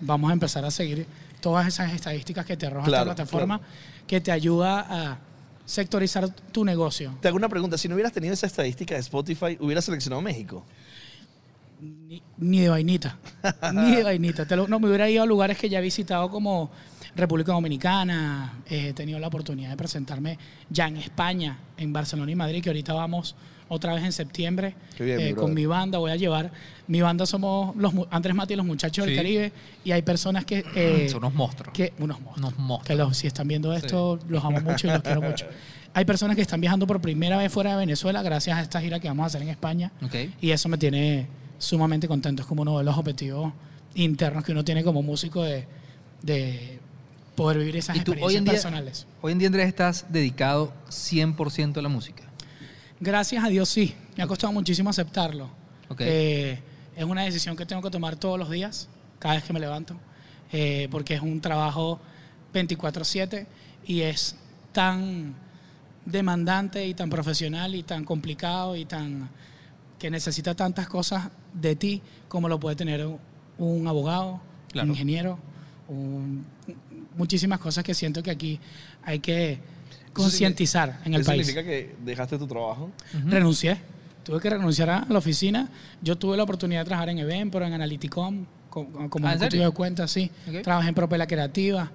vamos 0.00 0.30
a 0.30 0.32
empezar 0.32 0.64
a 0.64 0.70
seguir 0.70 1.06
todas 1.40 1.66
esas 1.66 1.92
estadísticas 1.92 2.44
que 2.46 2.56
te 2.56 2.66
arroja 2.66 2.86
Claro, 2.86 3.10
esta 3.10 3.24
plataforma, 3.24 3.60
que 4.06 4.20
te 4.20 4.32
ayuda 4.32 4.86
a 4.88 5.18
sectorizar 5.64 6.28
tu 6.52 6.64
negocio. 6.64 7.14
Te 7.20 7.28
hago 7.28 7.36
una 7.36 7.48
pregunta, 7.48 7.76
si 7.76 7.88
no 7.88 7.94
hubieras 7.94 8.12
tenido 8.12 8.32
esa 8.32 8.46
estadística 8.46 8.94
de 8.94 9.00
Spotify, 9.00 9.56
¿hubieras 9.60 9.84
seleccionado 9.84 10.22
México? 10.22 10.64
Ni, 11.80 12.22
ni 12.38 12.60
de 12.60 12.68
vainita, 12.70 13.18
ni 13.72 13.96
de 13.96 14.02
vainita. 14.02 14.46
Te 14.46 14.56
lo- 14.56 14.66
no, 14.66 14.80
me 14.80 14.88
hubiera 14.88 15.08
ido 15.08 15.22
a 15.22 15.26
lugares 15.26 15.58
que 15.58 15.68
ya 15.68 15.78
he 15.78 15.82
visitado 15.82 16.28
como 16.30 16.70
República 17.14 17.52
Dominicana, 17.52 18.60
eh, 18.68 18.88
he 18.88 18.92
tenido 18.92 19.18
la 19.18 19.28
oportunidad 19.28 19.70
de 19.70 19.76
presentarme 19.76 20.38
ya 20.70 20.88
en 20.88 20.96
España, 20.96 21.58
en 21.76 21.92
Barcelona 21.92 22.30
y 22.32 22.34
Madrid, 22.34 22.62
que 22.62 22.70
ahorita 22.70 22.92
vamos 22.94 23.36
otra 23.70 23.92
vez 23.94 24.02
en 24.04 24.12
septiembre 24.12 24.74
bien, 24.98 25.20
eh, 25.20 25.34
con 25.34 25.52
mi 25.54 25.66
banda. 25.66 25.98
Voy 25.98 26.10
a 26.10 26.16
llevar, 26.16 26.50
mi 26.86 27.00
banda 27.02 27.26
somos 27.26 27.76
los 27.76 27.92
Andrés 28.10 28.34
Mati 28.34 28.54
y 28.54 28.56
los 28.56 28.64
muchachos 28.66 29.04
del. 29.06 29.16
Caribe 29.16 29.52
y 29.84 29.92
hay 29.92 30.02
personas 30.02 30.44
que... 30.44 30.64
eh, 30.74 31.08
Son 31.10 31.18
unos 31.18 31.34
monstruos. 31.34 31.72
que 31.74 31.92
unos 31.98 32.18
monstruos. 32.20 32.38
Unos 32.54 32.58
monstruos. 32.58 32.86
Que 32.86 32.94
los, 32.94 33.16
si 33.16 33.26
están 33.26 33.46
viendo 33.46 33.72
esto, 33.74 34.18
los 34.28 34.42
amo 34.44 34.60
mucho 34.62 34.86
y 34.86 34.90
los 34.90 35.02
quiero 35.02 35.20
mucho. 35.22 35.46
Hay 35.94 36.04
personas 36.04 36.36
que 36.36 36.42
están 36.42 36.60
viajando 36.60 36.86
por 36.86 37.00
primera 37.00 37.36
vez 37.38 37.50
fuera 37.52 37.70
de 37.72 37.76
Venezuela 37.78 38.22
gracias 38.22 38.56
a 38.58 38.62
esta 38.62 38.80
gira 38.80 39.00
que 39.00 39.08
vamos 39.08 39.24
a 39.24 39.26
hacer 39.26 39.42
en 39.42 39.48
España. 39.48 39.90
Y 40.40 40.50
eso 40.50 40.68
me 40.68 40.78
tiene 40.78 41.26
sumamente 41.58 42.08
contento. 42.08 42.42
Es 42.42 42.48
como 42.48 42.62
uno 42.62 42.78
de 42.78 42.84
los 42.84 42.96
objetivos 42.96 43.52
internos 43.94 44.44
que 44.44 44.52
uno 44.52 44.64
tiene 44.64 44.84
como 44.84 45.02
músico 45.02 45.42
de, 45.42 45.66
de 46.22 46.78
poder 47.34 47.58
vivir 47.58 47.76
esas 47.76 47.96
Y 47.96 48.00
tú, 48.00 48.12
experiencias 48.12 48.28
hoy 48.32 48.36
en 48.36 48.44
día- 48.44 48.52
personales. 48.52 49.06
Hoy 49.22 49.32
en 49.32 49.38
día, 49.38 49.46
Andrés, 49.48 49.68
estás 49.68 50.06
dedicado 50.08 50.72
100% 50.90 51.78
a 51.78 51.82
la 51.82 51.88
música. 51.88 52.24
Gracias 53.00 53.44
a 53.44 53.48
Dios 53.48 53.68
sí. 53.68 53.94
Me 54.16 54.22
ha 54.22 54.26
costado 54.26 54.52
muchísimo 54.52 54.90
aceptarlo. 54.90 55.48
Eh, 56.00 56.60
es 56.96 57.04
una 57.04 57.22
decisión 57.22 57.56
que 57.56 57.64
tengo 57.64 57.80
que 57.82 57.90
tomar 57.90 58.16
todos 58.16 58.38
los 58.38 58.50
días, 58.50 58.88
cada 59.18 59.34
vez 59.36 59.44
que 59.44 59.52
me 59.52 59.60
levanto, 59.60 59.96
eh, 60.52 60.88
porque 60.90 61.14
es 61.14 61.22
un 61.22 61.40
trabajo 61.40 62.00
24/7 62.52 63.46
y 63.86 64.00
es 64.02 64.36
tan 64.72 65.34
demandante 66.04 66.86
y 66.86 66.94
tan 66.94 67.08
profesional 67.10 67.74
y 67.74 67.82
tan 67.82 68.04
complicado 68.04 68.76
y 68.76 68.84
tan 68.84 69.28
que 69.98 70.10
necesita 70.10 70.54
tantas 70.54 70.88
cosas 70.88 71.28
de 71.60 71.76
ti 71.76 72.02
como 72.28 72.48
lo 72.48 72.58
puede 72.60 72.76
tener 72.76 73.06
un 73.58 73.86
abogado, 73.88 74.40
Claro. 74.72 74.88
ingeniero, 74.88 75.38
un- 75.88 76.44
muchísimas 77.16 77.58
cosas 77.58 77.82
que 77.84 77.94
siento 77.94 78.22
que 78.22 78.30
aquí 78.30 78.60
hay 79.02 79.18
que 79.18 79.58
concientizar 80.12 81.00
en 81.04 81.14
el 81.14 81.20
Eso 81.22 81.30
país. 81.30 81.46
significa 81.46 81.68
que 81.68 81.94
dejaste 82.04 82.38
tu 82.38 82.46
trabajo. 82.46 82.90
Renuncié. 83.26 83.78
Tuve 84.24 84.40
que 84.40 84.50
renunciar 84.50 84.90
a 84.90 85.06
la 85.08 85.18
oficina. 85.18 85.68
Yo 86.02 86.16
tuve 86.18 86.36
la 86.36 86.42
oportunidad 86.42 86.80
de 86.80 86.84
trabajar 86.84 87.08
en 87.08 87.18
Eventpro, 87.18 87.64
en 87.64 87.72
Analyticom, 87.72 88.44
co- 88.68 88.86
como 89.08 89.26
Ah, 89.26 89.32
¿en 89.32 89.36
ejecutivo 89.38 89.64
de 89.64 89.70
cuentas, 89.70 90.10
sí. 90.10 90.30
Trabajé 90.62 90.90
en 90.90 90.94
Propela 90.94 91.26
Creativa. 91.26 91.90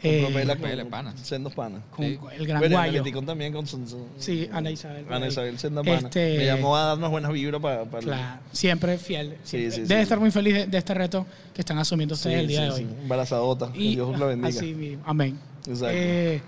Con 0.00 0.10
eh, 0.10 0.86
con-. 0.90 1.18
Sendos 1.24 1.52
panas. 1.54 1.82
con 1.90 2.04
Sí. 2.04 2.18
el 2.36 2.46
Gran 2.46 2.60
Guayo. 2.60 2.78
Analyticon 2.78 3.26
también 3.26 3.52
con 3.52 3.66
su- 3.66 4.06
Sí, 4.18 4.48
Ana 4.52 4.70
Isabel. 4.70 5.04
Ana. 5.10 5.26
Isabel 5.26 5.58
Senda 5.58 5.82
pana. 5.82 5.96
Este, 5.98 6.38
Me 6.38 6.44
llamó 6.46 6.76
a 6.76 6.84
darnos 6.84 7.10
buenas 7.10 7.32
vibras 7.32 7.60
para... 7.60 7.84
Claro, 7.84 8.40
siempre 8.52 8.96
fiel. 8.98 9.36
Sí, 9.42 9.70
sí, 9.72 9.82
Debe 9.82 10.02
estar 10.02 10.20
muy 10.20 10.30
feliz 10.30 10.54
de, 10.54 10.66
de 10.66 10.78
este 10.78 10.94
reto 10.94 11.26
que 11.52 11.62
están 11.62 11.78
asumiendo 11.78 12.14
ustedes 12.14 12.38
el 12.40 12.46
día 12.46 12.60
sí, 12.60 12.66
de 12.66 12.76
sí. 12.76 12.84
hoy. 12.84 13.02
Embarazadota. 13.02 13.72
que 13.72 13.78
Dios 13.78 14.18
la 14.18 14.26
bendiga. 14.26 14.48
así 14.48 14.74
mismo. 14.74 15.02
Amén. 15.04 15.36
Exacto. 15.66 15.88
Eh, 15.92 16.42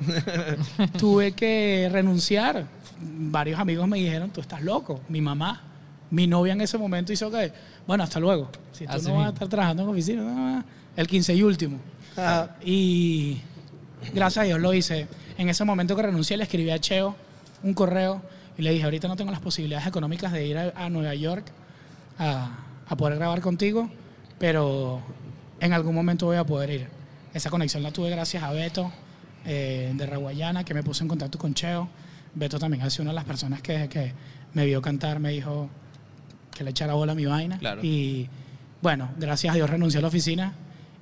tuve 0.98 1.32
que 1.32 1.88
renunciar. 1.90 2.66
Varios 3.02 3.58
amigos 3.58 3.88
me 3.88 3.98
dijeron, 3.98 4.30
tú 4.30 4.40
estás 4.40 4.62
loco. 4.62 5.00
Mi 5.08 5.20
mamá, 5.20 5.62
mi 6.10 6.26
novia 6.26 6.52
en 6.52 6.60
ese 6.60 6.78
momento 6.78 7.12
hizo 7.12 7.30
que, 7.30 7.52
bueno, 7.86 8.04
hasta 8.04 8.20
luego. 8.20 8.48
Si 8.72 8.86
tú 8.86 8.92
Así 8.92 9.08
no 9.08 9.16
vas 9.16 9.26
a 9.26 9.28
estar 9.30 9.48
trabajando 9.48 9.82
en 9.82 9.88
oficina, 9.88 10.22
no, 10.22 10.64
el 10.96 11.06
15 11.06 11.34
y 11.34 11.42
último. 11.42 11.78
Ajá. 12.16 12.56
Y 12.64 13.38
gracias 14.14 14.42
a 14.42 14.46
Dios 14.46 14.60
lo 14.60 14.74
hice. 14.74 15.08
En 15.38 15.48
ese 15.48 15.64
momento 15.64 15.96
que 15.96 16.02
renuncié, 16.02 16.36
le 16.36 16.44
escribí 16.44 16.70
a 16.70 16.78
Cheo 16.78 17.16
un 17.62 17.74
correo 17.74 18.22
y 18.58 18.62
le 18.62 18.70
dije, 18.72 18.84
ahorita 18.84 19.08
no 19.08 19.16
tengo 19.16 19.30
las 19.30 19.40
posibilidades 19.40 19.86
económicas 19.86 20.32
de 20.32 20.46
ir 20.46 20.58
a, 20.58 20.72
a 20.74 20.90
Nueva 20.90 21.14
York 21.14 21.46
a, 22.18 22.58
a 22.86 22.96
poder 22.96 23.16
grabar 23.16 23.40
contigo, 23.40 23.90
pero 24.38 25.00
en 25.60 25.72
algún 25.72 25.94
momento 25.94 26.26
voy 26.26 26.36
a 26.36 26.44
poder 26.44 26.70
ir. 26.70 26.88
Esa 27.32 27.50
conexión 27.50 27.82
la 27.82 27.92
tuve 27.92 28.10
gracias 28.10 28.42
a 28.42 28.50
Beto 28.52 28.90
eh, 29.46 29.92
de 29.94 30.06
Raguayana, 30.06 30.64
que 30.64 30.74
me 30.74 30.82
puso 30.82 31.04
en 31.04 31.08
contacto 31.08 31.38
con 31.38 31.54
Cheo. 31.54 31.88
Beto 32.34 32.58
también 32.58 32.82
ha 32.82 32.90
sido 32.90 33.02
una 33.02 33.12
de 33.12 33.16
las 33.16 33.24
personas 33.24 33.62
que, 33.62 33.88
que 33.88 34.12
me 34.54 34.66
vio 34.66 34.82
cantar, 34.82 35.20
me 35.20 35.30
dijo 35.30 35.68
que 36.50 36.64
le 36.64 36.70
echara 36.70 36.94
bola 36.94 37.12
a 37.12 37.14
mi 37.14 37.26
vaina. 37.26 37.58
Claro. 37.58 37.80
Y 37.82 38.28
bueno, 38.82 39.10
gracias 39.18 39.52
a 39.52 39.56
Dios 39.56 39.70
renuncié 39.70 39.98
a 39.98 40.02
la 40.02 40.08
oficina 40.08 40.52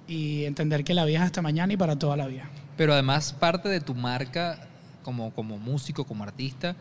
y 0.09 0.44
entender 0.44 0.82
que 0.84 0.94
la 0.94 1.04
vida 1.04 1.18
es 1.18 1.24
hasta 1.24 1.42
mañana 1.42 1.72
y 1.72 1.76
para 1.76 1.96
toda 1.96 2.16
la 2.16 2.26
vida. 2.26 2.44
Pero 2.76 2.92
además, 2.94 3.32
parte 3.32 3.68
de 3.68 3.80
tu 3.80 3.94
marca 3.94 4.59
como, 5.04 5.30
como 5.32 5.59
músico, 5.59 6.04
como 6.04 6.24
artista, 6.24 6.74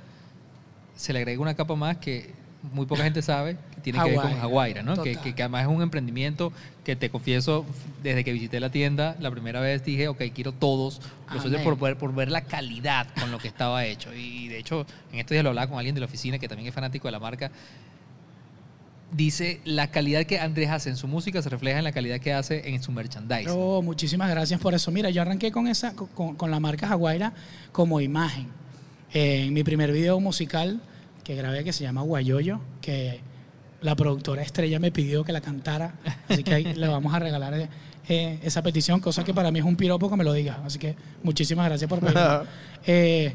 se 0.96 1.14
le 1.14 1.20
agrega 1.20 1.42
una 1.42 1.54
capa 1.56 1.76
más 1.76 1.98
que 1.98 2.32
muy 2.74 2.86
poca 2.88 3.04
gente 3.04 3.22
sabe, 3.22 3.56
que 3.76 3.82
tiene 3.82 4.00
que 4.00 4.10
ver 4.10 4.20
con 4.20 4.40
Aguaira. 4.42 4.82
¿no? 4.82 4.96
Que, 5.04 5.16
que, 5.24 5.36
que 5.36 5.44
además 5.44 5.62
es 5.64 5.68
un 5.68 5.82
emprendimiento 5.82 6.52
que 6.84 6.96
te 6.96 7.10
confieso, 7.10 7.66
desde 8.02 8.24
que 8.24 8.34
visité 8.34 8.60
la 8.60 8.70
tienda, 8.72 9.16
la 9.20 9.30
primera 9.30 9.60
vez 9.60 9.84
dije, 9.86 10.08
ok, 10.08 10.24
quiero 10.34 10.52
todos 10.54 11.00
los 11.34 11.44
socios 11.44 11.62
por, 11.62 11.78
ver- 11.80 11.98
por 11.98 12.14
ver 12.16 12.32
la 12.32 12.42
calidad 12.42 13.08
con 13.20 13.32
lo 13.32 13.38
que 13.38 13.48
estaba 13.48 13.86
hecho. 13.86 14.14
Y 14.14 14.48
de 14.48 14.58
hecho, 14.58 14.86
en 15.14 15.20
estos 15.20 15.36
días 15.36 15.44
lo 15.44 15.50
hablaba 15.50 15.68
con 15.68 15.78
alguien 15.78 15.94
de 15.96 16.02
la 16.02 16.08
oficina 16.08 16.40
que 16.40 16.48
también 16.48 16.68
es 16.68 16.74
fanático 16.74 17.08
de 17.08 17.12
la 17.12 17.20
marca. 17.20 17.52
Dice, 19.12 19.62
la 19.64 19.90
calidad 19.90 20.26
que 20.26 20.40
Andrés 20.40 20.70
hace 20.70 20.90
en 20.90 20.98
su 20.98 21.08
música 21.08 21.42
se 21.42 21.50
refleja 21.50 21.78
en 21.78 21.86
la 21.86 21.94
calidad 21.94 22.20
que 22.20 22.34
hace 22.34 22.70
en 22.70 22.84
su 22.84 22.92
merchandising. 22.92 23.50
Oh, 23.52 23.82
muchísimas 23.82 24.30
gracias 24.30 24.60
por 24.60 24.74
eso. 24.74 24.92
Mira, 24.92 25.10
yo 25.10 25.22
arranqué 25.22 25.52
con 25.52 25.68
esa, 25.68 25.94
con, 25.94 26.36
con 26.36 26.52
la 26.52 26.60
marca 26.60 26.88
Jaguaira 26.88 27.34
como 27.72 28.02
imagen. 28.02 28.48
En 29.14 29.54
mi 29.54 29.64
primer 29.64 29.94
video 29.94 30.20
musical 30.20 30.82
que 31.24 31.36
grabé 31.36 31.64
que 31.64 31.74
se 31.74 31.84
llama 31.84 32.02
Guayoyo, 32.02 32.60
que 32.82 33.22
la 33.82 33.96
productora 33.96 34.42
Estrella 34.42 34.80
me 34.80 34.92
pidió 34.92 35.24
que 35.24 35.32
la 35.32 35.42
cantara, 35.42 35.96
así 36.28 36.44
que 36.44 36.54
ahí 36.54 36.64
le 36.76 36.88
vamos 36.88 37.14
a 37.14 37.20
regalar 37.20 37.70
eh, 38.10 38.40
esa 38.42 38.62
petición, 38.62 39.00
cosa 39.00 39.24
que 39.24 39.34
para 39.34 39.52
mí 39.52 39.60
es 39.60 39.66
un 39.66 39.76
piropo 39.76 40.10
que 40.10 40.16
me 40.16 40.24
lo 40.24 40.34
diga. 40.34 40.62
Así 40.66 40.80
que 40.80 40.96
muchísimas 41.24 41.68
gracias 41.68 41.90
por 41.90 42.00
pedirlo. 42.00 42.46
Eh, 42.90 43.34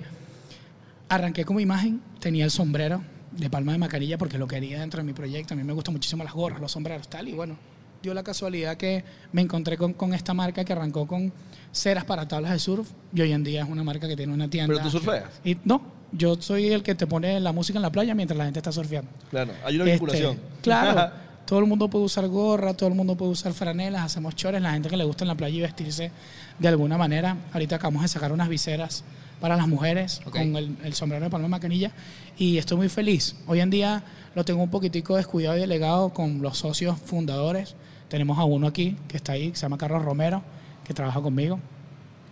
arranqué 1.11 1.45
como 1.45 1.61
imagen, 1.61 2.01
tenía 2.19 2.47
el 2.47 2.51
sombrero 2.51 3.03
de 3.37 3.51
palma 3.51 3.73
de 3.73 3.79
macarilla 3.79 4.19
porque 4.19 4.39
lo 4.39 4.47
quería 4.47 4.81
dentro 4.81 4.99
de 5.01 5.05
mi 5.05 5.13
proyecto. 5.13 5.55
A 5.55 5.57
mí 5.57 5.65
me 5.65 5.73
gustan 5.73 5.95
muchísimo 5.95 6.25
las 6.25 6.33
gorras, 6.33 6.61
los 6.61 6.73
sombreros, 6.73 7.09
tal. 7.09 7.29
Y 7.29 7.33
bueno, 7.33 7.57
dio 8.03 8.15
la 8.15 8.23
casualidad 8.23 8.77
que 8.77 9.05
me 9.33 9.43
encontré 9.43 9.77
con, 9.77 9.93
con 9.95 10.13
esta 10.15 10.35
marca 10.35 10.65
que 10.65 10.73
arrancó 10.73 11.07
con 11.07 11.33
ceras 11.73 12.05
para 12.05 12.27
tablas 12.29 12.53
de 12.53 12.59
surf 12.59 12.91
y 13.15 13.21
hoy 13.21 13.33
en 13.33 13.45
día 13.45 13.63
es 13.63 13.69
una 13.69 13.83
marca 13.85 14.07
que 14.09 14.17
tiene 14.17 14.33
una 14.35 14.49
tienda. 14.49 14.75
¿Pero 14.75 14.85
tú 14.85 14.91
surfeas? 14.91 15.25
Y 15.45 15.57
no, 15.65 15.83
yo 16.13 16.37
soy 16.41 16.71
el 16.73 16.83
que 16.83 16.95
te 16.95 17.07
pone 17.07 17.39
la 17.41 17.53
música 17.53 17.79
en 17.79 17.83
la 17.83 17.91
playa 17.91 18.15
mientras 18.15 18.37
la 18.37 18.45
gente 18.45 18.59
está 18.59 18.73
surfeando. 18.73 19.11
Claro, 19.31 19.53
hay 19.65 19.77
una 19.77 19.85
Este, 19.85 19.93
vinculación. 19.93 20.39
claro, 20.61 21.13
todo 21.47 21.59
el 21.61 21.67
mundo 21.67 21.89
puede 21.89 22.05
usar 22.05 22.27
gorra, 22.29 22.75
todo 22.75 22.89
el 22.89 22.95
mundo 22.95 23.17
puede 23.17 23.33
usar 23.33 23.53
franelas, 23.53 24.03
hacemos 24.05 24.35
chores, 24.37 24.61
la 24.61 24.73
gente 24.73 24.89
que 24.91 24.97
le 24.97 25.05
gusta 25.05 25.25
en 25.25 25.29
la 25.29 25.35
playa 25.35 25.57
y 25.57 25.61
vestirse 25.61 26.11
de 26.59 26.69
alguna 26.69 26.99
manera. 26.99 27.37
Ahorita 27.53 27.77
acabamos 27.77 28.03
de 28.03 28.09
sacar 28.09 28.33
unas 28.33 28.49
viseras 28.49 29.05
para 29.43 29.57
las 29.57 29.67
mujeres 29.67 30.21
con 30.31 30.55
el, 30.57 30.77
el 30.85 30.95
sombrero 30.95 31.25
de 31.25 31.31
palma 31.31 31.47
de 31.47 31.51
macanilla 31.51 31.91
y 32.39 32.59
estoy 32.59 32.77
muy 32.77 32.89
feliz. 32.89 33.35
Hoy 33.49 33.59
en 33.59 33.71
día 33.71 34.05
lo 34.37 34.45
tengo 34.45 34.63
un 34.63 34.71
poquitico 34.71 35.17
descuidado 35.17 35.57
y 35.57 35.61
delegado 35.61 36.11
con 36.11 36.41
los 36.43 36.59
socios 36.59 36.97
fundadores. 37.01 37.75
Tenemos 38.09 38.39
a 38.39 38.45
uno 38.45 38.69
aquí 38.69 38.97
que 39.09 39.17
está 39.17 39.33
ahí, 39.33 39.51
que 39.51 39.57
se 39.57 39.63
llama 39.63 39.79
Carlos 39.79 40.05
Romero, 40.05 40.45
que 40.85 40.95
trabaja 40.95 41.21
conmigo. 41.21 41.59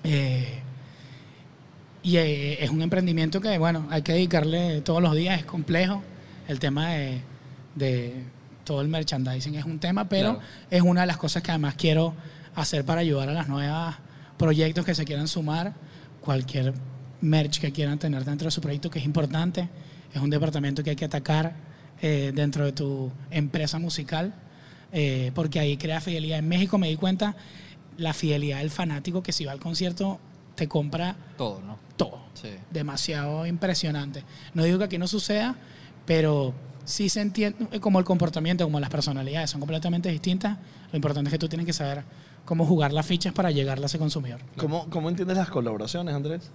Eh, 0.04 0.61
y 2.04 2.16
eh, 2.16 2.62
es 2.62 2.70
un 2.70 2.80
emprendimiento 2.80 3.40
que, 3.40 3.58
bueno, 3.58 3.88
hay 3.90 4.02
que 4.02 4.12
dedicarle 4.12 4.80
todos 4.82 5.02
los 5.02 5.16
días, 5.16 5.36
es 5.40 5.44
complejo. 5.44 6.02
El 6.46 6.61
tema 6.61 6.90
de, 6.90 7.20
de 7.74 8.22
todo 8.62 8.82
el 8.82 8.88
merchandising 8.88 9.56
es 9.56 9.64
un 9.64 9.80
tema, 9.80 10.08
pero 10.08 10.34
Claro. 10.34 10.46
es 10.70 10.82
una 10.82 11.00
de 11.00 11.08
las 11.08 11.16
cosas 11.16 11.42
que 11.42 11.50
además 11.50 11.74
quiero 11.76 12.14
hacer 12.54 12.84
para 12.84 13.00
ayudar 13.00 13.28
a 13.30 13.32
las 13.32 13.48
nuevas 13.48 13.96
proyectos 14.38 14.84
que 14.84 14.94
se 14.94 15.04
quieran 15.04 15.26
sumar, 15.26 15.74
cualquier 16.20 16.72
merch 17.21 17.61
que 17.61 17.73
quieran 17.73 17.99
tener 17.99 18.25
dentro 18.25 18.47
de 18.47 18.51
su 18.51 18.61
proyecto, 18.61 18.91
que 18.91 18.99
es 18.99 19.05
importante. 19.05 19.68
Es 20.14 20.21
un 20.21 20.31
departamento 20.31 20.83
que 20.83 20.91
hay 20.91 20.97
que 20.97 21.05
atacar 21.05 21.55
eh, 22.03 22.33
dentro 22.35 22.64
de 22.64 22.73
tu 22.73 23.11
empresa 23.31 23.79
musical, 23.79 24.35
eh, 24.93 25.31
porque 25.35 25.61
ahí 25.61 25.77
crea 25.77 26.01
fidelidad. 26.01 26.39
En 26.39 26.49
México 26.49 26.79
me 26.79 26.89
di 26.89 26.97
cuenta 26.97 27.37
la 27.97 28.12
fidelidad 28.12 28.59
del 28.59 28.71
fanático 28.71 29.23
que 29.23 29.33
si 29.33 29.45
va 29.45 29.53
al 29.53 29.61
concierto 29.61 30.18
te 30.55 30.68
compra 30.68 31.16
Todo, 31.37 31.61
¿no? 31.61 31.79
todo. 31.97 32.18
Sí. 32.35 32.49
Demasiado 32.71 33.47
impresionante. 33.47 34.25
No 34.55 34.64
digo 34.64 34.79
que 34.79 34.85
aquí 34.85 34.99
no 34.99 35.07
suceda, 35.07 35.57
pero 36.07 36.55
sí 36.85 37.09
se 37.09 37.21
entiende, 37.21 37.68
eh, 37.73 37.81
como 37.81 37.99
el 37.99 38.05
comportamiento, 38.05 38.64
como 38.64 38.81
las 38.81 38.91
personalidades 38.91 39.51
son 39.51 39.61
completamente 39.61 40.11
distintas, 40.11 40.59
lo 40.91 40.97
importante 40.97 41.29
es 41.29 41.33
que 41.33 41.39
tú 41.39 41.49
tienes 41.49 41.66
que 41.66 41.73
saber 41.73 42.03
cómo 42.45 42.66
jugar 42.66 42.93
las 42.93 43.07
fichas 43.07 43.33
para 43.33 43.51
llegarle 43.51 43.85
a 43.85 43.87
ese 43.87 43.99
consumidor. 43.99 44.41
¿Cómo, 44.57 44.89
¿Cómo 44.91 45.09
entiendes 45.09 45.37
las 45.37 45.51
colaboraciones, 45.51 46.14
Andrés? 46.14 46.51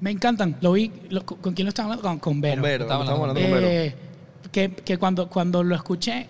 Me 0.00 0.10
encantan, 0.10 0.56
lo 0.60 0.72
vi, 0.72 0.90
lo- 1.10 1.24
¿con 1.24 1.54
quién 1.54 1.64
lo 1.66 1.70
estaba 1.70 1.94
hablando? 1.94 2.08
Con, 2.08 2.18
con 2.18 2.40
Vero. 2.40 2.56
Con 2.56 2.62
Vero, 2.70 2.84
Estaba 2.84 3.04
estamos 3.04 3.20
hablando 3.28 3.40
con 3.42 3.50
Vero. 3.52 3.66
Eh, 3.68 3.94
que, 4.52 4.70
que 4.72 4.98
cuando, 4.98 5.28
cuando 5.28 5.62
lo 5.62 5.74
escuché, 5.74 6.26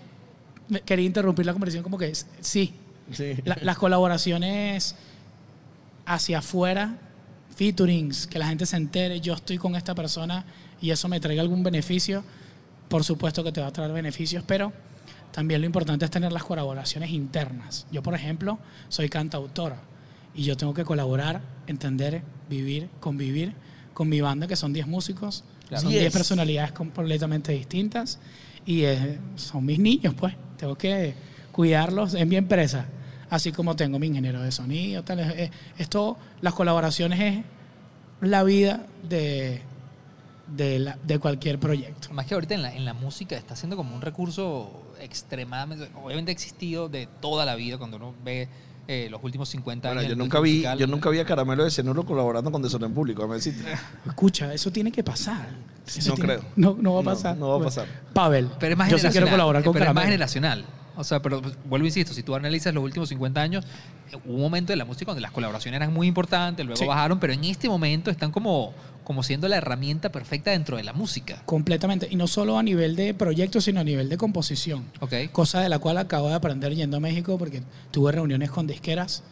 quería 0.84 1.04
interrumpir 1.06 1.44
la 1.46 1.52
conversación 1.52 1.82
como 1.82 1.98
que 1.98 2.08
es- 2.08 2.26
sí, 2.40 2.74
Sí. 3.12 3.34
La- 3.44 3.58
las 3.60 3.76
colaboraciones 3.76 4.94
hacia 6.06 6.38
afuera, 6.38 6.96
featurings, 7.54 8.26
que 8.26 8.38
la 8.38 8.46
gente 8.46 8.64
se 8.66 8.76
entere, 8.76 9.20
yo 9.20 9.34
estoy 9.34 9.58
con 9.58 9.76
esta 9.76 9.94
persona 9.94 10.44
y 10.80 10.90
eso 10.90 11.08
me 11.08 11.20
traiga 11.20 11.42
algún 11.42 11.62
beneficio, 11.62 12.24
por 12.88 13.04
supuesto 13.04 13.44
que 13.44 13.52
te 13.52 13.60
va 13.60 13.66
a 13.68 13.72
traer 13.72 13.92
beneficios, 13.92 14.42
pero 14.46 14.72
también 15.32 15.60
lo 15.60 15.66
importante 15.66 16.04
es 16.04 16.10
tener 16.10 16.32
las 16.32 16.44
colaboraciones 16.44 17.10
internas. 17.10 17.86
Yo, 17.90 18.02
por 18.02 18.14
ejemplo, 18.14 18.58
soy 18.88 19.08
cantautora 19.08 19.76
y 20.35 20.43
yo 20.45 20.57
tengo 20.57 20.74
que 20.74 20.85
colaborar, 20.85 21.41
entender, 21.66 22.22
vivir, 22.49 22.89
convivir 23.01 23.55
con 23.93 24.09
mi 24.09 24.20
banda, 24.20 24.47
que 24.47 24.57
son 24.57 24.72
10 24.72 24.87
músicos, 24.87 25.45
Claro. 25.68 25.82
son 25.82 25.91
10. 25.91 26.03
10 26.03 26.12
personalidades 26.12 26.72
completamente 26.72 27.53
distintas 27.53 28.18
y 28.66 28.85
son 29.37 29.64
mis 29.64 29.78
niños, 29.78 30.14
pues. 30.14 30.35
Tengo 30.59 30.76
que 30.76 31.14
cuidarlos 31.53 32.14
en 32.14 32.28
mi 32.28 32.37
empresa, 32.37 32.87
así 33.30 33.53
como 33.53 33.76
tengo 33.76 33.99
mi 33.99 34.07
ingeniero 34.09 34.43
de 34.43 34.51
sonido, 34.53 35.03
tal. 35.05 35.20
Es- 35.20 35.51
Esto, 35.78 36.16
las 36.41 36.55
colaboraciones 36.55 37.20
es 37.20 37.45
la 38.20 38.43
vida 38.43 38.87
de, 39.09 39.62
de, 40.57 40.78
la- 40.80 40.99
de 41.05 41.18
cualquier 41.18 41.59
proyecto. 41.59 42.12
Más 42.12 42.26
que 42.26 42.35
ahorita 42.35 42.55
en 42.55 42.62
la, 42.62 42.74
en 42.74 42.85
la 42.85 42.95
música 42.95 43.37
está 43.37 43.57
siendo 43.57 43.76
como 43.76 43.95
un 43.95 44.03
recurso 44.03 44.82
extremadamente, 45.01 45.89
obviamente 46.03 46.30
ha 46.30 46.35
existido 46.35 46.89
de 46.89 47.07
toda 47.20 47.45
la 47.47 47.55
vida 47.57 47.78
cuando 47.78 47.97
uno 47.97 48.14
ve 48.24 48.49
eh, 48.87 49.09
los 49.11 49.22
últimos 49.24 49.49
50 49.49 49.89
Bueno, 49.89 50.01
años. 50.01 50.09
yo 50.11 50.16
del 50.16 50.18
nunca 50.18 50.41
vi, 50.41 50.51
musical. 50.53 50.78
yo 50.78 50.87
nunca 50.87 51.11
vi 51.11 51.18
a 51.18 51.24
Caramelo 51.24 51.64
de 51.64 51.70
Cianuro 51.70 52.05
colaborando 52.05 52.51
con 52.53 52.61
Desorden 52.62 52.93
Público, 52.93 53.26
decirte. 53.32 53.64
Escucha, 54.07 54.53
eso 54.53 54.70
tiene 54.70 54.93
que 54.93 55.03
pasar. 55.03 55.49
Eso 55.87 56.11
No 56.11 56.14
tiene- 56.16 56.35
creo. 56.37 56.45
No, 56.57 56.76
no 56.80 56.95
va 56.95 57.01
a 57.01 57.05
pasar. 57.05 57.37
no 57.37 57.49
va 57.51 57.57
a 57.57 57.64
pasar. 57.64 57.87
Pavel, 58.12 58.49
Pero 58.59 58.72
es 58.72 58.78
más 58.78 58.89
yo 58.91 58.97
sí 58.97 59.03
generacional. 59.03 59.12
quiero 59.28 59.30
colaborar 59.37 59.64
con 59.64 59.72
pero 59.72 59.87
es 59.87 59.95
más 59.95 60.05
generacional. 60.05 60.64
O 60.97 61.03
sea, 61.03 61.20
pero 61.20 61.43
pues, 61.43 61.57
vuelvo 61.64 61.87
e 61.87 61.89
insisto, 61.89 62.14
si 62.14 62.22
tú 62.22 62.35
analizas 62.37 62.72
los 62.72 62.85
últimos 62.85 63.09
50 63.09 63.41
años, 63.43 63.64
eh, 64.12 64.16
hubo 64.26 64.35
un 64.37 64.41
momento 64.43 64.72
de 64.72 64.76
la 64.76 64.85
música 64.85 65.11
donde 65.11 65.22
las 65.22 65.32
colaboraciones 65.32 65.76
eran 65.78 65.93
muy 65.93 66.07
importantes, 66.07 66.64
luego 66.64 66.78
Sí. 66.80 66.87
bajaron, 66.87 67.18
pero 67.18 67.32
en 67.32 67.43
este 67.45 67.68
momento 67.68 68.11
están 68.12 68.30
como, 68.30 68.72
como 69.05 69.22
siendo 69.22 69.46
la 69.48 69.57
herramienta 69.59 70.11
perfecta 70.11 70.50
dentro 70.50 70.76
de 70.78 70.82
la 70.82 70.92
música. 70.92 71.42
Completamente. 71.44 72.09
Y 72.11 72.16
no 72.16 72.26
solo 72.26 72.59
a 72.59 72.62
nivel 72.62 72.96
de 72.96 73.14
proyectos, 73.14 73.64
sino 73.64 73.80
a 73.80 73.84
nivel 73.84 74.09
de 74.09 74.16
composición. 74.16 74.86
¿Ok? 75.00 75.12
Cosa 75.30 75.61
de 75.61 75.68
la 75.68 75.78
cual 75.78 75.98
acabo 75.98 76.28
de 76.28 76.34
aprender 76.34 76.74
yendo 76.74 76.96
a 76.96 77.00
México 77.00 77.36
porque 77.38 77.62
tuve 77.90 78.12
reuniones 78.12 78.50
con 78.50 78.66
disqueras 78.66 79.22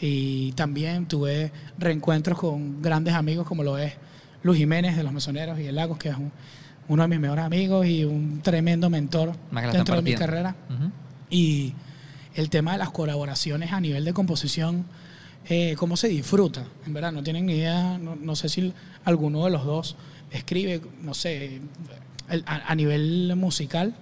y 0.00 0.52
también 0.52 1.06
tuve 1.06 1.52
reencuentros 1.78 2.38
con 2.38 2.82
grandes 2.82 3.14
amigos 3.14 3.46
como 3.46 3.62
lo 3.62 3.78
es 3.78 3.92
Luis 4.42 4.58
Jiménez 4.58 4.96
de 4.96 5.02
Los 5.02 5.12
Mesoneros 5.12 5.58
y 5.60 5.66
El 5.66 5.76
Lagos, 5.76 5.98
que 5.98 6.08
es 6.08 6.16
un- 6.16 6.32
uno 6.88 7.02
de 7.02 7.08
mis 7.08 7.20
mejores 7.20 7.44
amigos 7.44 7.86
y 7.86 8.04
un 8.04 8.40
tremendo 8.42 8.90
mentor 8.90 9.32
dentro 9.76 9.94
de 9.96 10.02
mi 10.02 10.10
carrera. 10.18 10.56
Y 11.28 11.74
el 12.34 12.50
tema 12.50 12.72
de 12.72 12.78
las 12.78 12.90
colaboraciones 12.90 13.72
a 13.72 13.80
nivel 13.80 14.04
de 14.04 14.12
composición, 14.12 14.86
eh, 15.48 15.74
cómo 15.78 15.96
se 15.96 16.08
disfruta. 16.08 16.64
En 16.86 16.92
verdad, 16.92 17.12
no 17.12 17.22
tienen 17.22 17.46
ni 17.46 17.54
idea, 17.54 17.98
no, 17.98 18.14
no 18.16 18.36
sé 18.36 18.48
si 18.48 18.72
alguno 19.04 19.44
de 19.44 19.50
los 19.50 19.64
dos 19.64 19.96
escribe, 20.30 20.80
no 21.02 21.14
sé, 21.14 21.60
el- 22.28 22.44
a, 22.46 22.70
a 22.70 22.74
nivel 22.74 23.34
musical, 23.36 23.94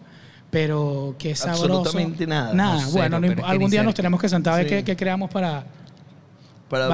pero 0.51 1.14
qué 1.18 1.34
sabroso. 1.34 1.64
Absolutamente 1.80 2.26
nada. 2.26 2.53
Nada, 2.55 2.82
No, 2.82 2.91
bueno, 2.91 3.18
cero, 3.22 3.34
no 3.36 3.47
algún 3.47 3.70
día 3.70 3.82
nos 3.82 3.95
tenemos 3.95 4.20
que 4.20 4.28
sentar 4.28 4.55
a 4.55 4.57
ver 4.59 4.68
Sí. 4.68 4.74
qué, 4.76 4.84
qué 4.84 4.97
creamos 4.97 5.30
para... 5.30 5.64
Para 6.68 6.89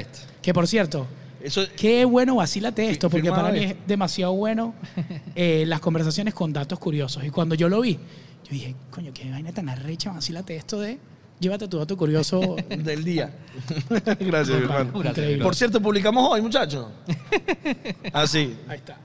esto. 0.00 0.20
Que 0.40 0.54
por 0.54 0.66
cierto, 0.68 1.06
Eso, 1.40 1.62
qué 1.76 2.04
bueno 2.04 2.36
vacílate 2.36 2.88
esto, 2.88 3.10
porque 3.10 3.30
para 3.30 3.50
mí 3.50 3.58
es. 3.64 3.70
es 3.72 3.76
demasiado 3.86 4.32
bueno 4.34 4.74
eh, 5.34 5.64
las 5.66 5.80
conversaciones 5.80 6.34
con 6.34 6.52
datos 6.52 6.78
curiosos. 6.78 7.24
Y 7.24 7.30
cuando 7.30 7.56
yo 7.56 7.68
lo 7.68 7.80
vi, 7.80 7.94
yo 7.94 8.50
dije, 8.50 8.76
coño, 8.90 9.12
qué 9.12 9.28
vaina 9.30 9.50
tan 9.52 9.68
arrecha, 9.68 10.12
vacílate 10.12 10.54
esto 10.56 10.78
de... 10.80 10.98
Llévate 11.40 11.68
tu 11.68 11.78
dato 11.78 11.96
curioso. 11.96 12.56
del 12.68 13.04
día. 13.04 13.34
Gracias, 14.20 14.58
mi 14.58 14.64
hermano. 14.64 14.92
Increíble. 15.04 15.42
Por 15.42 15.54
cierto, 15.54 15.80
publicamos 15.80 16.28
hoy, 16.30 16.40
muchachos. 16.40 16.86
Ah, 18.12 18.26
sí. 18.26 18.56
Ahí 18.68 18.78
está. 18.78 18.98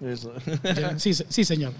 Eso. 0.00 0.32
Sí, 0.96 1.12
sí 1.14 1.44
señor. 1.44 1.72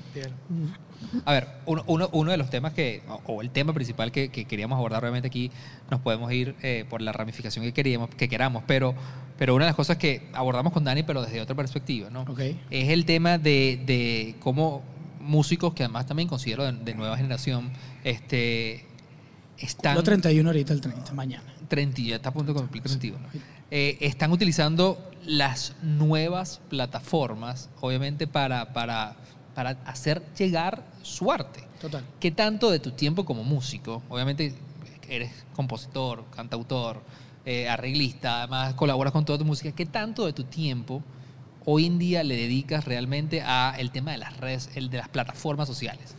A 1.24 1.32
ver, 1.32 1.48
uno, 1.66 1.84
uno, 1.86 2.08
uno 2.12 2.30
de 2.30 2.36
los 2.36 2.50
temas 2.50 2.72
que, 2.72 3.02
o, 3.26 3.42
el 3.42 3.50
tema 3.50 3.72
principal 3.72 4.12
que, 4.12 4.30
que 4.30 4.44
queríamos 4.44 4.76
abordar 4.76 5.02
obviamente 5.02 5.28
aquí, 5.28 5.50
nos 5.90 6.00
podemos 6.00 6.32
ir 6.32 6.54
eh, 6.62 6.84
por 6.88 7.02
la 7.02 7.12
ramificación 7.12 7.64
que 7.64 7.72
queríamos, 7.72 8.10
que 8.10 8.28
queramos, 8.28 8.64
pero, 8.66 8.94
pero 9.38 9.54
una 9.54 9.64
de 9.64 9.70
las 9.70 9.76
cosas 9.76 9.96
que 9.96 10.28
abordamos 10.32 10.72
con 10.72 10.84
Dani, 10.84 11.02
pero 11.02 11.22
desde 11.22 11.40
otra 11.40 11.54
perspectiva, 11.54 12.10
¿no? 12.10 12.22
Ok. 12.22 12.40
Es 12.70 12.88
el 12.90 13.04
tema 13.04 13.38
de, 13.38 13.80
de 13.84 14.36
cómo 14.40 14.82
músicos, 15.20 15.74
que 15.74 15.84
además 15.84 16.06
también 16.06 16.28
considero 16.28 16.64
de, 16.64 16.72
de 16.72 16.94
nueva 16.94 17.16
generación, 17.16 17.72
este, 18.02 18.86
están... 19.58 19.94
Lo 19.94 20.02
31 20.02 20.48
ahorita, 20.48 20.72
el 20.72 20.80
30, 20.80 21.12
mañana. 21.12 21.44
30, 21.68 22.02
ya 22.02 22.16
está 22.16 22.28
a 22.28 22.32
punto 22.32 22.52
de 22.52 22.60
cumplir 22.60 22.82
31. 22.82 23.18
Eh, 23.70 23.98
están 24.00 24.30
utilizando 24.32 25.10
las 25.24 25.74
nuevas 25.82 26.60
plataformas, 26.68 27.70
obviamente, 27.80 28.26
para, 28.26 28.72
para, 28.72 29.16
para 29.54 29.70
hacer 29.86 30.22
llegar 30.36 30.84
su 31.02 31.32
arte. 31.32 31.64
Total. 31.80 32.04
¿Qué 32.20 32.30
tanto 32.30 32.70
de 32.70 32.78
tu 32.78 32.92
tiempo 32.92 33.24
como 33.24 33.42
músico? 33.42 34.02
Obviamente 34.08 34.54
eres 35.08 35.44
compositor, 35.54 36.24
cantautor, 36.34 37.02
eh, 37.44 37.68
arreglista, 37.68 38.38
además 38.38 38.74
colaboras 38.74 39.12
con 39.12 39.24
toda 39.24 39.38
tu 39.38 39.44
música. 39.44 39.72
¿Qué 39.72 39.86
tanto 39.86 40.26
de 40.26 40.32
tu 40.32 40.44
tiempo 40.44 41.02
hoy 41.64 41.86
en 41.86 41.98
día 41.98 42.22
le 42.22 42.36
dedicas 42.36 42.84
realmente 42.84 43.42
a 43.42 43.74
el 43.78 43.90
tema 43.90 44.12
de 44.12 44.18
las 44.18 44.36
redes, 44.38 44.70
el 44.74 44.90
de 44.90 44.98
las 44.98 45.08
plataformas 45.08 45.68
sociales? 45.68 46.14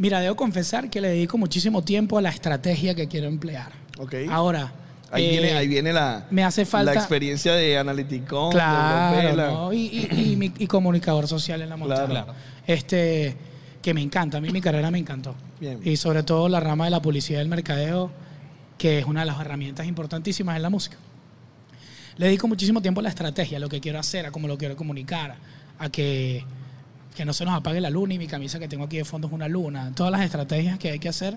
Mira, 0.00 0.18
debo 0.20 0.34
confesar 0.34 0.88
que 0.88 0.98
le 1.00 1.08
dedico 1.10 1.36
muchísimo 1.36 1.84
tiempo 1.84 2.16
a 2.16 2.22
la 2.22 2.30
estrategia 2.30 2.94
que 2.94 3.06
quiero 3.06 3.28
emplear. 3.28 3.70
Ok. 3.98 4.14
Ahora. 4.30 4.72
Ahí, 5.12 5.26
eh, 5.26 5.30
viene, 5.30 5.52
ahí 5.54 5.68
viene 5.68 5.92
la, 5.92 6.26
me 6.30 6.42
hace 6.42 6.64
falta- 6.64 6.94
la 6.94 6.98
experiencia 7.00 7.52
de 7.52 7.76
Analyticon, 7.76 8.50
de 8.50 8.54
Claro, 8.54 9.16
Europela. 9.16 9.46
¿no? 9.50 9.72
y, 9.74 9.78
y- 9.78 10.52
y 10.56 10.66
comunicador 10.68 11.28
social 11.28 11.60
en 11.60 11.68
la 11.68 11.76
montaña. 11.76 12.06
Claro. 12.06 12.34
Este, 12.66 13.36
que 13.82 13.92
me 13.92 14.00
encanta, 14.00 14.38
a 14.38 14.40
mí 14.40 14.48
mi 14.50 14.60
carrera 14.62 14.90
me 14.90 14.98
encantó. 14.98 15.34
Bien. 15.60 15.80
Y 15.84 15.96
sobre 15.96 16.22
todo 16.22 16.48
la 16.48 16.60
rama 16.60 16.84
de 16.86 16.92
la 16.92 17.02
publicidad 17.02 17.40
y 17.40 17.42
el 17.42 17.48
mercadeo, 17.48 18.10
que 18.78 19.00
es 19.00 19.04
una 19.04 19.20
de 19.20 19.26
las 19.26 19.38
herramientas 19.40 19.86
importantísimas 19.86 20.56
en 20.56 20.62
la 20.62 20.70
música. 20.70 20.96
Le 22.16 22.26
dedico 22.26 22.46
muchísimo 22.48 22.80
tiempo 22.80 23.00
a 23.00 23.02
la 23.02 23.08
estrategia, 23.10 23.56
a 23.58 23.60
lo 23.60 23.68
que 23.68 23.80
quiero 23.80 23.98
hacer, 23.98 24.24
a 24.26 24.30
cómo 24.30 24.46
lo 24.48 24.56
quiero 24.56 24.76
comunicar, 24.76 25.34
a 25.78 25.88
que, 25.90 26.44
que 27.16 27.24
no 27.24 27.32
se 27.32 27.44
nos 27.44 27.54
apague 27.54 27.80
la 27.80 27.90
luna 27.90 28.14
y 28.14 28.18
mi 28.18 28.26
camisa 28.26 28.58
que 28.58 28.68
tengo 28.68 28.84
aquí 28.84 28.96
de 28.96 29.04
fondo 29.04 29.26
es 29.28 29.32
una 29.32 29.48
luna. 29.48 29.92
Todas 29.94 30.12
las 30.12 30.22
estrategias 30.22 30.78
que 30.78 30.90
hay 30.90 30.98
que 30.98 31.08
hacer 31.08 31.36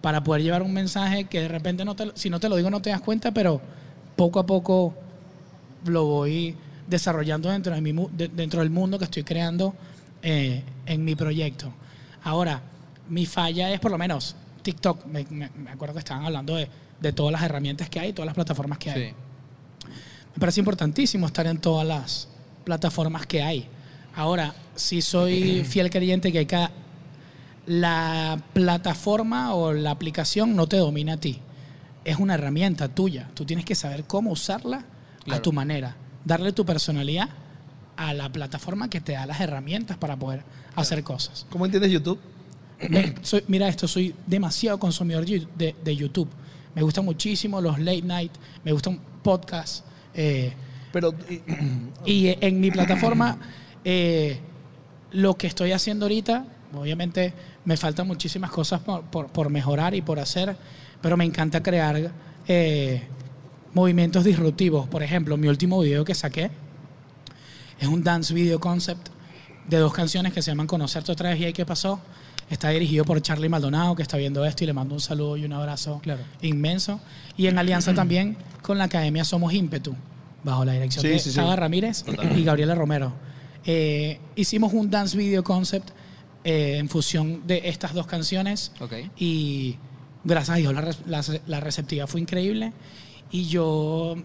para 0.00 0.24
poder 0.24 0.42
llevar 0.42 0.62
un 0.62 0.72
mensaje 0.72 1.24
que 1.24 1.40
de 1.40 1.48
repente, 1.48 1.84
no 1.84 1.94
te, 1.94 2.10
si 2.14 2.28
no 2.30 2.40
te 2.40 2.48
lo 2.48 2.56
digo, 2.56 2.70
no 2.70 2.80
te 2.82 2.90
das 2.90 3.00
cuenta, 3.00 3.30
pero 3.32 3.60
poco 4.16 4.40
a 4.40 4.46
poco 4.46 4.94
lo 5.84 6.04
voy 6.06 6.56
desarrollando 6.88 7.50
dentro, 7.50 7.74
de 7.74 7.80
mi, 7.80 7.92
dentro 8.12 8.60
del 8.60 8.70
mundo 8.70 8.98
que 8.98 9.04
estoy 9.04 9.22
creando 9.22 9.74
eh, 10.22 10.62
en 10.86 11.04
mi 11.04 11.14
proyecto. 11.14 11.72
Ahora, 12.24 12.60
mi 13.08 13.26
falla 13.26 13.70
es 13.72 13.80
por 13.80 13.90
lo 13.90 13.98
menos 13.98 14.34
TikTok. 14.62 15.06
Me, 15.06 15.24
me- 15.30 15.50
me 15.50 15.70
acuerdo 15.70 15.94
que 15.94 15.98
estaban 16.00 16.24
hablando 16.24 16.56
de, 16.56 16.68
de 17.00 17.12
todas 17.12 17.32
las 17.32 17.42
herramientas 17.42 17.88
que 17.88 18.00
hay, 18.00 18.12
todas 18.12 18.26
las 18.26 18.34
plataformas 18.34 18.78
que 18.78 18.90
hay. 18.90 19.00
Me 20.34 20.40
parece 20.40 20.60
importantísimo 20.60 21.26
estar 21.26 21.46
en 21.46 21.58
todas 21.58 21.86
las 21.86 22.28
plataformas 22.64 23.26
que 23.26 23.42
hay. 23.42 23.68
Ahora, 24.14 24.54
sí 24.74 25.00
soy 25.02 25.64
fiel 25.64 25.88
creyente 25.90 26.32
que 26.32 26.46
cada, 26.46 26.70
la 27.66 28.40
plataforma 28.52 29.54
o 29.54 29.72
la 29.72 29.90
aplicación 29.90 30.56
no 30.56 30.66
te 30.66 30.76
domina 30.76 31.14
a 31.14 31.16
ti. 31.16 31.38
Es 32.04 32.16
una 32.18 32.34
herramienta 32.34 32.88
tuya. 32.88 33.28
Tú 33.34 33.44
tienes 33.44 33.64
que 33.64 33.74
saber 33.74 34.04
cómo 34.04 34.32
usarla 34.32 34.84
a 35.30 35.40
tu 35.40 35.52
manera. 35.52 35.96
Darle 36.24 36.52
tu 36.52 36.64
personalidad 36.66 37.28
a 37.96 38.12
la 38.14 38.30
plataforma 38.30 38.88
que 38.90 39.00
te 39.00 39.12
da 39.12 39.26
las 39.26 39.40
herramientas 39.40 39.96
para 39.98 40.16
poder 40.16 40.42
hacer 40.74 41.02
cosas. 41.04 41.46
¿Cómo 41.50 41.64
entiendes 41.64 41.92
YouTube? 41.92 42.18
Me- 42.88 43.14
soy- 43.22 43.44
mira 43.46 43.68
esto, 43.68 43.86
soy 43.86 44.12
demasiado 44.26 44.78
consumidor 44.78 45.24
de, 45.24 45.46
de- 45.56 45.76
de 45.84 45.96
YouTube. 45.96 46.28
Me 46.74 46.82
gustan 46.82 47.04
muchísimo 47.04 47.60
los 47.60 47.78
late 47.78 48.02
night, 48.02 48.32
me 48.64 48.72
gustan 48.72 48.98
podcasts. 49.22 49.84
eh, 50.14 50.52
Pero 50.92 51.14
y- 52.06 52.10
y 52.10 52.36
en 52.40 52.60
mi 52.60 52.70
plataforma, 52.72 53.38
eh, 53.84 54.38
lo 55.12 55.36
que 55.36 55.46
estoy 55.46 55.72
haciendo 55.72 56.06
ahorita, 56.06 56.44
obviamente 56.74 57.32
me 57.64 57.76
faltan 57.76 58.06
muchísimas 58.06 58.50
cosas 58.50 58.80
por, 58.80 59.02
por- 59.04 59.28
por 59.28 59.50
mejorar 59.50 59.94
y 59.94 60.02
por 60.02 60.18
hacer, 60.18 60.56
pero 61.00 61.16
me 61.16 61.24
encanta 61.24 61.62
crear 61.62 62.10
eh, 62.48 63.02
movimientos 63.74 64.24
disruptivos. 64.24 64.88
Por 64.88 65.02
ejemplo, 65.02 65.36
mi 65.36 65.48
último 65.48 65.80
video 65.80 66.04
que 66.04 66.14
saqué 66.14 66.50
es 67.80 67.88
un 67.88 68.02
dance 68.02 68.32
video 68.32 68.60
concept 68.60 69.08
de 69.68 69.76
dos 69.78 69.92
canciones 69.92 70.32
que 70.32 70.42
se 70.42 70.50
llaman 70.50 70.66
Conocerte 70.66 71.12
otra 71.12 71.30
vez 71.30 71.40
y 71.40 71.44
ahí 71.44 71.52
qué 71.52 71.66
pasó. 71.66 72.00
Está 72.50 72.68
dirigido 72.70 73.04
por 73.04 73.20
Charlie 73.22 73.48
Maldonado, 73.48 73.94
que 73.94 74.02
está 74.02 74.16
viendo 74.18 74.44
esto 74.44 74.64
y 74.64 74.66
le 74.66 74.72
mando 74.72 74.94
un 74.94 75.00
saludo 75.00 75.36
y 75.36 75.44
un 75.44 75.52
abrazo 75.52 76.00
Claro. 76.02 76.20
inmenso. 76.42 77.00
Y 77.36 77.46
en 77.46 77.58
alianza 77.58 77.94
también 77.94 78.36
con 78.62 78.76
la 78.78 78.84
Academia 78.84 79.24
Somos 79.24 79.52
Ímpetu, 79.54 79.94
bajo 80.44 80.64
la 80.64 80.72
dirección 80.72 81.02
Sí, 81.02 81.08
de 81.08 81.18
sí, 81.18 81.30
sí. 81.32 81.40
Ramírez 81.40 82.04
y 82.36 82.44
Gabriela 82.44 82.74
Romero. 82.74 83.12
Eh, 83.64 84.18
hicimos 84.36 84.72
un 84.72 84.90
dance 84.90 85.16
video 85.16 85.44
concept 85.44 85.90
eh, 86.44 86.78
en 86.78 86.88
fusión 86.88 87.46
de 87.46 87.62
estas 87.68 87.94
dos 87.94 88.06
canciones 88.08 88.72
Ok. 88.80 88.94
y 89.16 89.76
gracias 90.24 90.56
a 90.56 90.58
Dios 90.58 90.74
la, 90.74 90.90
la, 91.06 91.24
la 91.46 91.60
receptividad 91.60 92.08
fue 92.08 92.20
increíble 92.20 92.72
y 93.30 93.44
yo 93.46 94.16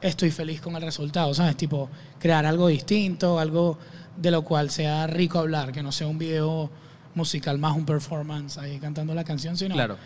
estoy 0.00 0.30
feliz 0.32 0.60
con 0.60 0.74
el 0.76 0.82
resultado, 0.82 1.32
¿sabes? 1.34 1.56
Tipo, 1.56 1.88
crear 2.18 2.44
algo 2.46 2.66
distinto, 2.68 3.38
algo 3.38 3.78
de 4.16 4.30
lo 4.32 4.42
cual 4.42 4.70
sea 4.70 5.06
rico 5.06 5.38
hablar, 5.38 5.70
que 5.72 5.82
no 5.82 5.92
sea 5.92 6.06
un 6.08 6.18
video 6.18 6.68
musical 7.14 7.58
más 7.58 7.76
un 7.76 7.86
performance 7.86 8.58
ahí 8.58 8.78
cantando 8.78 9.14
la 9.14 9.22
canción, 9.24 9.56
sino 9.56 9.74
Claro. 9.76 9.96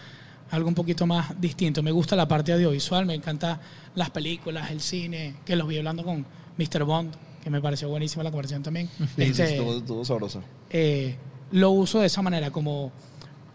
algo 0.50 0.68
un 0.68 0.74
poquito 0.74 1.06
más 1.06 1.40
distinto. 1.40 1.82
Me 1.82 1.90
gusta 1.90 2.14
la 2.16 2.28
parte 2.28 2.52
audiovisual, 2.52 3.06
me 3.06 3.14
encanta 3.14 3.60
las 3.94 4.10
películas, 4.10 4.70
el 4.70 4.80
cine, 4.82 5.36
que 5.44 5.56
los 5.56 5.66
vi 5.66 5.78
hablando 5.78 6.04
con 6.04 6.24
Mr. 6.58 6.84
Bond, 6.84 7.14
que 7.43 7.51
me 7.51 7.61
pareció 7.61 7.89
buenísima 7.89 8.22
la 8.24 8.30
conversación 8.30 8.62
también. 8.62 8.89
Sí, 8.99 9.07
sí, 9.16 9.22
Este, 9.22 9.51
estuvo, 9.53 9.76
estuvo 9.76 10.05
sabroso. 10.05 10.43
eh, 10.70 11.16
lo 11.53 11.70
uso 11.70 12.01
de 12.01 12.07
esa 12.07 12.20
manera, 12.22 12.51
como 12.51 12.93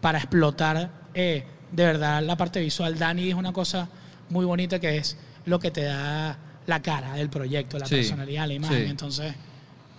para 0.00 0.18
explotar 0.18 0.90
eh, 1.14 1.44
de 1.72 1.84
verdad 1.84 2.22
la 2.22 2.36
parte 2.36 2.60
visual. 2.60 2.98
Dani 2.98 3.22
dijo 3.24 3.38
una 3.38 3.52
cosa 3.52 3.88
muy 4.30 4.44
bonita 4.44 4.78
que 4.80 4.96
es 4.96 5.16
lo 5.46 5.58
que 5.58 5.70
te 5.70 5.82
da 5.84 6.36
la 6.66 6.80
cara 6.82 7.14
del 7.14 7.28
proyecto, 7.30 7.78
la 7.78 7.86
Sí, 7.86 7.96
personalidad, 7.96 8.46
la 8.48 8.54
imagen. 8.54 8.88
Entonces, 8.88 9.34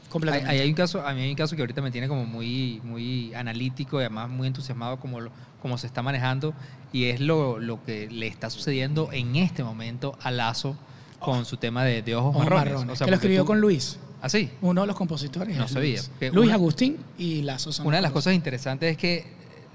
completamente. 0.09 0.49
hay- 0.51 0.59
hay 0.61 0.69
un 0.69 0.75
caso, 0.75 1.05
a 1.05 1.13
mí 1.13 1.21
hay 1.21 1.29
un 1.29 1.35
caso 1.35 1.55
que 1.55 1.61
ahorita 1.61 1.81
me 1.81 1.91
tiene 1.91 2.07
como 2.07 2.25
muy, 2.25 2.81
muy 2.83 3.33
analítico 3.33 3.97
y 3.99 4.01
además 4.01 4.29
muy 4.29 4.47
entusiasmado 4.47 4.99
como, 4.99 5.19
como 5.61 5.77
se 5.77 5.87
está 5.87 6.01
manejando 6.01 6.53
y 6.91 7.05
es 7.05 7.19
lo, 7.19 7.59
lo 7.59 7.83
que 7.83 8.09
le 8.09 8.27
está 8.27 8.49
sucediendo 8.49 9.11
en 9.11 9.35
este 9.35 9.63
momento 9.63 10.17
a 10.21 10.31
Lazo 10.31 10.75
con 11.19 11.45
su 11.45 11.57
tema 11.57 11.83
de, 11.83 12.01
de 12.01 12.15
ojos, 12.15 12.29
Ojos 12.35 12.43
marrones. 12.43 12.65
marrones, 12.73 12.93
O 12.93 12.95
sea, 12.95 13.05
que 13.05 13.11
lo 13.11 13.15
escribió 13.15 13.41
tú- 13.41 13.47
con 13.47 13.61
Luis, 13.61 13.97
¿Ah, 14.21 14.29
sí? 14.29 14.49
uno 14.61 14.81
de 14.81 14.87
los 14.87 14.95
compositores. 14.95 15.55
No 15.57 15.67
sabía, 15.67 15.91
Luis, 15.97 16.11
que 16.19 16.31
Luis 16.31 16.45
una- 16.47 16.55
Agustín 16.55 16.97
y 17.17 17.41
Lazo. 17.41 17.71
son 17.71 17.87
Una 17.87 17.97
de 17.97 18.01
las 18.03 18.11
cosas 18.11 18.33
interesantes 18.33 18.91
es 18.91 18.97
que 18.97 19.25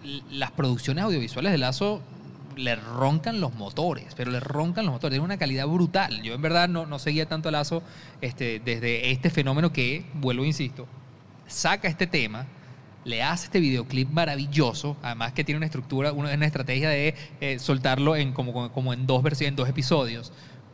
l- 0.05 0.22
las 0.30 0.51
producciones 0.53 1.05
audiovisuales 1.05 1.53
de 1.53 1.59
Lazo 1.59 2.03
le 2.57 2.74
roncan 2.76 3.41
los 3.41 3.55
motores, 3.55 4.07
pero 4.16 4.30
le 4.30 4.41
roncan 4.41 4.84
los 4.84 4.93
motores, 4.93 5.12
tiene 5.14 5.24
una 5.24 5.38
calidad 5.38 5.66
brutal. 5.66 6.20
Yo 6.22 6.34
en 6.34 6.43
verdad 6.43 6.68
no, 6.68 6.84
no 6.84 6.99
seguía 6.99 7.26
tanto 7.26 7.49
a 7.49 7.53
Lazo 7.53 7.82
este, 8.20 8.61
desde 8.62 9.11
este 9.12 9.30
fenómeno 9.30 9.72
que, 9.72 10.05
vuelvo 10.14 10.45
e 10.45 10.49
insisto, 10.49 10.86
saca 11.47 11.88
este 11.88 12.07
tema, 12.07 12.47
le 13.05 13.22
hace 13.22 13.47
este 13.47 13.61
videoclip 13.61 14.11
maravilloso, 14.11 14.97
además 15.03 15.32
que 15.32 15.43
tiene 15.43 15.57
una 15.57 15.66
estructura, 15.66 16.12
una, 16.12 16.34
una 16.34 16.45
estrategia 16.47 16.91
de 16.91 17.14
eh, 17.41 17.59
soltarlo 17.59 18.14
en, 18.14 18.32
como, 18.32 18.53
como, 18.53 18.70
como 18.72 18.93
en 18.93 19.07
dos 19.07 19.22
versiones, 19.22 19.51
en 19.53 19.57
dos 19.57 19.68
episodios. 19.68 20.32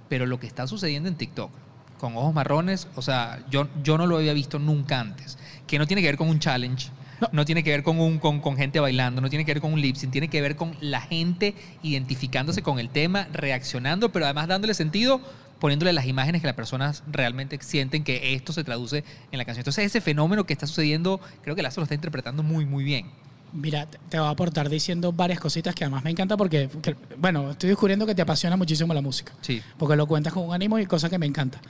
Pero 0.09 0.27
lo 0.27 0.39
que 0.39 0.47
está 0.47 0.67
sucediendo 0.67 1.09
en 1.09 1.17
TikTok, 1.17 1.51
con 1.99 2.17
ojos 2.17 2.35
marrones, 2.35 2.89
o 2.95 3.03
sea, 3.03 3.45
yo, 3.51 3.69
yo 3.83 3.99
no 3.99 4.07
lo 4.07 4.17
había 4.17 4.33
visto 4.33 4.59
nunca 4.59 5.01
antes. 5.01 5.39
Que 5.67 5.79
no 5.79 5.87
tiene 5.87 6.03
que 6.03 6.09
ver 6.09 6.17
con 6.17 6.29
un 6.29 6.39
challenge, 6.39 6.91
no, 7.33 7.45
tiene 7.45 7.65
que 7.65 7.71
ver 7.71 7.83
con, 7.83 7.99
un, 7.99 8.19
con, 8.19 8.41
con 8.41 8.57
gente 8.57 8.79
bailando, 8.79 9.21
no 9.21 9.31
tiene 9.31 9.45
que 9.45 9.55
ver 9.55 9.61
con 9.61 9.73
un 9.73 9.81
lip 9.81 9.97
sync, 9.97 10.13
tiene 10.13 10.29
que 10.29 10.41
ver 10.41 10.57
con 10.57 10.77
la 10.81 11.01
gente 11.01 11.55
identificándose 11.83 12.63
con 12.63 12.79
el 12.79 12.91
tema, 12.91 13.27
reaccionando, 13.33 14.13
pero 14.13 14.27
además 14.27 14.49
dándole 14.49 14.75
sentido, 14.75 15.21
poniéndole 15.59 15.93
las 15.93 16.07
imágenes 16.07 16.43
que 16.43 16.47
las 16.47 16.57
personas 16.57 17.03
realmente 17.07 17.59
sienten 17.63 18.05
que 18.05 18.35
esto 18.35 18.53
se 18.53 18.65
traduce 18.65 19.03
en 19.33 19.39
la 19.39 19.45
canción. 19.45 19.63
Entonces, 19.63 19.87
ese 19.87 20.01
fenómeno 20.01 20.45
que 20.45 20.53
está 20.53 20.67
sucediendo, 20.67 21.21
creo 21.43 21.57
que 21.57 21.63
Lazo 21.63 21.81
lo 21.81 21.85
está 21.85 21.95
interpretando 21.95 22.43
muy, 22.43 22.67
muy 22.67 22.85
bien. 22.85 23.07
Mira, 23.53 23.87
te- 23.87 24.19
voy 24.19 24.27
a 24.27 24.31
aportar 24.31 24.69
diciendo 24.69 25.13
varias 25.13 25.41
cositas 25.41 25.75
que 25.75 25.85
además 25.85 26.05
me 26.05 26.11
encanta 26.11 26.37
porque, 26.37 26.69
que- 26.83 26.97
bueno, 27.17 27.53
estoy 27.53 27.69
descubriendo 27.71 28.05
que 28.07 28.15
te 28.15 28.23
apasiona 28.23 28.57
muchísimo 28.57 28.93
la 28.93 29.01
música. 29.01 29.33
Sí. 29.41 29.63
Porque 29.79 29.97
lo 29.97 30.07
cuentas 30.07 30.33
con 30.33 30.45
un 30.45 30.55
ánimo 30.55 30.79
y 30.79 30.87
cosa 30.87 31.09
que 31.09 31.19
me 31.19 31.27
encanta. 31.27 31.61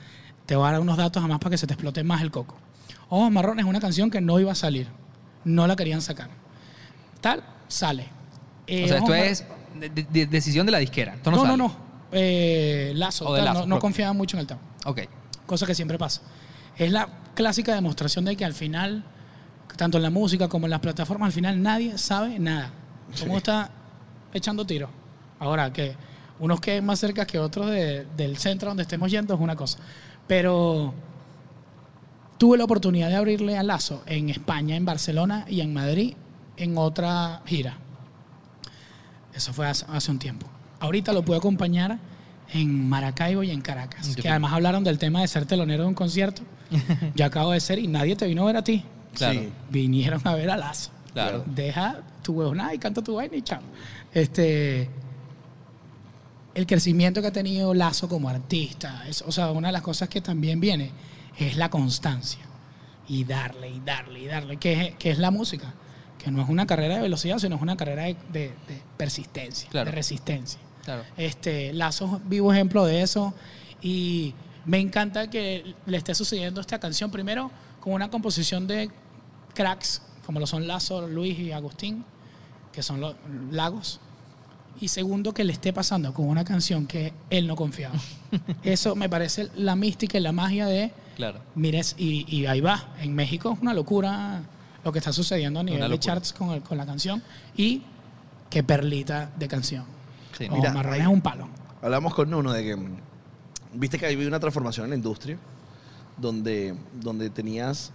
Te 0.47 0.57
voy 0.57 0.69
a 0.69 0.73
dar 0.73 0.81
unos 0.81 0.97
datos 0.97 1.21
además 1.23 1.39
para 1.39 1.51
que 1.51 1.59
se 1.59 1.67
te 1.67 1.75
explote 1.75 2.03
más 2.03 2.23
el 2.23 2.31
coco. 2.31 2.57
Ojos 3.09 3.31
Marrones 3.31 3.65
es 3.65 3.69
una 3.69 3.81
canción 3.81 4.11
que 4.11 4.21
no 4.21 4.41
iba 4.41 4.53
a 4.53 4.57
salir. 4.57 4.89
No 5.45 5.67
la 5.67 5.77
querían 5.77 6.03
sacar. 6.03 6.29
Tal, 7.21 7.43
sale. 7.69 8.09
Eh, 8.67 8.85
o 8.85 8.89
sea, 8.89 8.99
esto 8.99 9.15
es 9.15 9.45
de- 9.79 9.89
de- 10.11 10.27
decisión 10.27 10.67
de 10.67 10.73
la 10.73 10.79
disquera. 10.79 11.15
Esto 11.15 11.31
no, 11.31 11.37
No, 11.37 11.43
no, 11.45 11.49
sale. 11.49 11.59
no. 11.81 11.87
Eh, 12.13 12.93
Lazo. 12.97 13.33
Tal, 13.35 13.45
Lazo, 13.45 13.61
no, 13.61 13.67
no 13.67 13.79
confiaba 13.79 14.13
mucho 14.13 14.37
en 14.37 14.41
el 14.41 14.47
tema. 14.47 14.61
Ok. 14.87 15.03
Cosa 15.47 15.67
que 15.67 15.75
siempre 15.75 15.99
pasa. 15.99 16.23
Es 16.77 16.91
la 16.91 17.09
clásica 17.35 17.75
demostración 17.75 18.25
de 18.25 18.37
que 18.37 18.45
al 18.45 18.55
final, 18.55 19.05
tanto 19.77 19.97
en 19.99 20.03
la 20.03 20.11
música 20.11 20.49
como 20.49 20.67
en 20.67 20.71
las 20.71 20.81
plataformas, 20.81 21.27
al 21.29 21.33
final 21.33 21.63
nadie 21.63 21.99
sabe 21.99 22.39
nada. 22.39 22.71
¿Cómo 23.21 23.37
está 23.37 23.71
echando 24.33 24.65
tiros? 24.67 24.91
Ahora, 25.39 25.73
que 25.73 25.95
unos 26.39 26.61
queden 26.61 26.85
más 26.85 26.99
cerca 26.99 27.27
que 27.27 27.39
otros 27.39 27.71
de- 27.71 28.07
del 28.17 28.37
centro 28.39 28.69
donde 28.69 28.83
estemos 28.83 29.11
yendo 29.11 29.35
es 29.35 29.41
una 29.41 29.57
cosa. 29.57 29.79
Pero 30.27 30.93
tuve 32.39 32.59
la 32.59 32.65
oportunidad 32.65 33.09
de 33.09 33.17
abrirle 33.17 33.57
a 33.57 33.63
Lazo 33.63 34.03
en 34.07 34.29
España, 34.31 34.77
en 34.77 34.85
Barcelona 34.85 35.45
y 35.49 35.61
en 35.61 35.73
Madrid 35.73 36.15
en 36.57 36.77
otra 36.79 37.43
gira. 37.47 37.79
Eso 39.35 39.53
fue 39.53 39.67
hace, 39.67 39.85
hace 39.89 40.11
un 40.11 40.19
tiempo. 40.19 40.47
Ahorita 40.81 41.13
lo 41.13 41.23
puedo 41.25 41.39
acompañar 41.39 41.99
en 42.53 42.89
Maracaibo 42.89 43.43
y 43.43 43.51
en 43.51 43.61
Caracas, 43.61 44.15
Yo 44.15 44.23
que 44.23 44.29
además 44.29 44.53
hablaron 44.53 44.85
del 44.85 44.99
tema 44.99 45.21
de 45.21 45.29
ser 45.29 45.47
telonero 45.47 45.83
de 45.83 45.89
un 45.89 45.95
concierto. 45.95 46.43
Yo 47.15 47.25
acabo 47.25 47.53
de 47.53 47.61
ser 47.61 47.79
y 47.79 47.87
nadie 47.89 48.17
te 48.17 48.27
vino 48.27 48.43
a 48.43 48.47
ver 48.47 48.57
a 48.57 48.65
ti. 48.65 48.85
Claro. 49.17 49.41
Sí. 49.41 49.49
Vinieron 49.71 50.21
a 50.25 50.35
ver 50.35 50.51
a 50.51 50.57
Lazo. 50.57 50.91
Claro. 51.13 51.43
Deja 51.47 52.03
tu 52.23 52.35
huevonada 52.35 52.75
y 52.75 52.79
canta 52.79 53.03
tu 53.03 53.15
vaina 53.17 53.37
y 53.37 53.43
chao. 53.43 53.61
Este, 54.13 54.89
el 56.55 56.67
crecimiento 56.67 57.21
que 57.21 57.29
ha 57.29 57.33
tenido 57.33 57.75
Lazo 57.75 58.09
como 58.09 58.29
artista, 58.29 59.05
es, 59.09 59.23
o 59.23 59.33
sea, 59.33 59.51
una 59.51 59.69
de 59.69 59.73
las 59.73 59.83
cosas 59.83 60.09
que 60.09 60.21
también 60.21 60.61
viene 60.61 60.91
es 61.39 61.57
la 61.57 61.69
constancia. 61.71 62.41
Y 63.09 63.25
darle, 63.25 63.71
y 63.71 63.81
darle, 63.81 64.21
y 64.21 64.27
darle, 64.27 64.57
que 64.57 64.73
es, 64.89 64.95
que 64.97 65.11
es 65.11 65.19
la 65.19 65.31
música. 65.31 65.75
Que 66.19 66.31
no 66.31 66.43
es 66.43 66.49
una 66.49 66.67
carrera 66.67 66.97
de 66.97 67.03
velocidad, 67.03 67.39
sino 67.39 67.57
es 67.57 67.63
una 67.63 67.77
carrera 67.77 68.05
de, 68.05 68.17
de- 68.33 68.49
de 68.69 68.83
persistencia, 68.97 69.69
Claro. 69.71 69.91
de 69.91 69.93
resistencia. 69.97 70.59
Claro. 70.85 71.03
Este, 71.17 71.73
Lazo 71.73 72.17
es 72.23 72.29
vivo 72.29 72.53
ejemplo 72.53 72.85
de 72.85 73.03
eso 73.03 73.35
y 73.83 74.35
me 74.65 74.79
encanta 74.81 75.29
que 75.31 75.75
le 75.87 75.97
esté 75.97 76.15
sucediendo 76.15 76.61
esta 76.61 76.79
canción 76.81 77.11
primero 77.11 77.51
con 77.81 77.93
una 77.93 78.09
composición 78.11 78.67
de 78.67 78.91
cracks 79.57 80.03
como 80.25 80.39
lo 80.41 80.47
son 80.47 80.67
Lazo, 80.67 81.07
Luis 81.09 81.39
y 81.39 81.53
Agustín, 81.53 82.05
que 82.73 82.83
son 82.83 83.01
los 83.01 83.15
lagos. 83.51 84.01
Y 84.81 84.89
segundo, 84.89 85.33
que 85.33 85.43
le 85.45 85.53
esté 85.53 85.73
pasando 85.73 86.13
con 86.13 86.29
una 86.29 86.45
canción 86.45 86.87
que 86.87 87.13
él 87.31 87.47
no 87.47 87.57
confiaba. 87.57 87.95
Eso 88.63 88.95
me 88.95 89.09
parece 89.09 89.49
la 89.57 89.75
mística 89.77 90.19
y 90.19 90.21
la 90.21 90.33
magia 90.33 90.67
de, 90.67 90.93
Claro. 91.17 91.41
mires, 91.55 91.95
y, 91.97 92.27
y 92.29 92.45
ahí 92.47 92.61
va. 92.61 92.89
En 93.01 93.15
México 93.15 93.53
es 93.55 93.63
una 93.63 93.73
locura 93.73 94.43
lo 94.85 94.93
que 94.93 94.99
está 94.99 95.13
sucediendo 95.13 95.61
a 95.61 95.63
nivel 95.63 95.91
de 95.91 95.99
charts 95.99 96.33
con, 96.33 96.51
el- 96.51 96.63
con 96.63 96.77
la 96.77 96.85
canción. 96.85 97.23
Y 97.57 97.83
qué 98.51 98.63
perlita 98.63 99.31
de 99.39 99.49
canción. 99.49 99.85
Sí. 100.37 100.47
O 100.51 100.57
Mira, 100.57 100.73
Marrón 100.75 100.93
ahí- 100.95 101.01
es 101.01 101.07
un 101.07 101.23
palo. 101.23 101.49
Hablamos 101.81 102.15
con 102.15 102.33
uno 102.35 102.53
de 102.53 102.63
que. 102.65 102.77
mm, 102.77 102.97
Viste 103.75 103.99
que 103.99 104.07
había 104.07 104.27
una 104.29 104.41
transformación 104.41 104.85
en 104.87 104.91
la 104.91 104.97
industria 104.97 105.39
donde, 106.19 106.75
donde 107.01 107.31
tenías. 107.31 107.93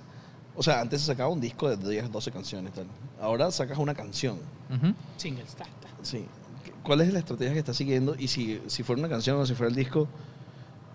O 0.56 0.64
sea, 0.64 0.82
antes 0.82 1.02
se 1.02 1.08
sacaba 1.08 1.30
un 1.30 1.40
disco 1.42 1.70
de 1.76 1.90
10, 1.90 2.12
12 2.12 2.32
canciones. 2.32 2.74
Tal. 2.74 2.86
Ahora 3.22 3.50
sacas 3.52 3.78
una 3.78 3.94
canción. 3.94 4.38
Ujú. 4.70 4.94
Singles, 5.18 5.56
ta, 5.56 5.64
ta. 5.64 5.88
Sí. 6.04 6.26
¿Cuál 6.84 7.02
es 7.02 7.14
la 7.14 7.20
estrategia 7.20 7.54
que 7.54 7.60
estás 7.60 7.78
siguiendo? 7.78 8.16
Y 8.18 8.28
si, 8.28 8.62
si 8.68 8.84
fuera 8.84 9.00
una 9.00 9.10
canción 9.10 9.38
o 9.38 9.46
si 9.46 9.54
fuera 9.54 9.70
el 9.70 9.76
disco, 9.76 10.08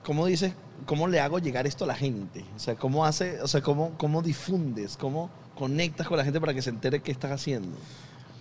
¿cómo 0.05 0.27
dices, 0.27 0.53
cómo 0.85 1.07
le 1.09 1.21
hago 1.21 1.39
llegar 1.39 1.67
esto 1.67 1.85
a 1.85 1.87
la 1.87 1.95
gente? 1.95 2.45
O 2.55 2.59
sea, 2.59 2.75
¿cómo 2.75 3.05
hace, 3.07 3.41
o 3.41 3.49
sea, 3.49 3.61
cómo, 3.63 3.93
cómo 3.97 4.21
difundes, 4.23 4.97
cómo 4.97 5.31
conectas 5.55 6.07
con 6.09 6.17
la 6.19 6.25
gente 6.25 6.41
para 6.41 6.53
que 6.55 6.61
se 6.63 6.71
entere 6.71 7.01
qué 7.01 7.13
estás 7.13 7.31
haciendo? 7.33 7.77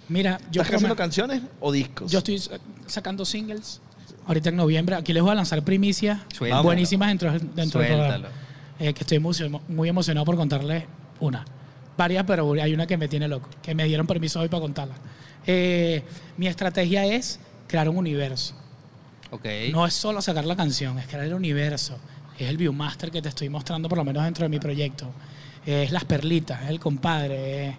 Mira, 0.10 0.40
yo, 0.52 0.62
¿Estás 0.62 0.76
haciendo 0.78 0.96
canciones 0.96 1.42
o 1.60 1.72
discos? 1.72 2.12
yo 2.12 2.20
estoy 2.20 2.38
sa- 2.40 2.60
sacando 2.88 3.26
singles 3.26 3.82
ahorita 4.28 4.50
en 4.50 4.56
noviembre. 4.56 4.96
Aquí 4.96 5.14
les 5.14 5.24
voy 5.24 5.32
a 5.32 5.36
lanzar 5.36 5.64
primicias 5.64 6.20
Suéltalo. 6.34 6.64
buenísimas 6.64 7.08
dentro, 7.10 7.32
dentro 7.32 7.80
programa. 7.80 8.08
Suéltalo. 8.10 8.28
Eh, 8.80 8.94
que 8.94 9.02
estoy 9.02 9.20
muy 9.20 9.88
emocionado 9.90 10.26
por 10.26 10.36
contarles 10.36 10.84
una. 11.20 11.46
Varias, 11.98 12.26
pero 12.26 12.52
hay 12.54 12.74
una 12.74 12.86
que 12.88 12.98
me 12.98 13.08
tiene 13.08 13.28
loco, 13.28 13.50
que 13.62 13.74
me 13.74 13.86
dieron 13.86 14.06
permiso 14.06 14.40
hoy 14.42 14.50
para 14.50 14.62
contarla. 14.62 14.96
Eh, 15.48 16.04
mi 16.38 16.48
estrategia 16.48 17.06
es 17.06 17.40
crear 17.68 17.88
un 17.88 17.98
universo. 17.98 18.56
Ok. 19.32 19.46
No 19.72 19.86
es 19.86 19.94
solo 19.94 20.22
sacar 20.22 20.46
la 20.46 20.56
canción, 20.56 21.00
es 21.00 21.08
crear 21.08 21.26
el 21.26 21.34
universo. 21.34 21.98
Es 22.38 22.50
el 22.50 22.58
Viewmaster 22.58 23.12
que 23.12 23.22
te 23.22 23.30
estoy 23.30 23.48
mostrando, 23.50 23.88
por 23.88 23.98
lo 23.98 24.04
menos 24.04 24.24
dentro 24.24 24.44
de 24.44 24.50
mi 24.50 24.60
proyecto. 24.60 25.08
Es 25.66 25.92
las 25.92 26.04
perlitas, 26.04 26.64
es 26.64 26.70
el 26.70 26.80
compadre, 26.80 27.70
es, 27.70 27.76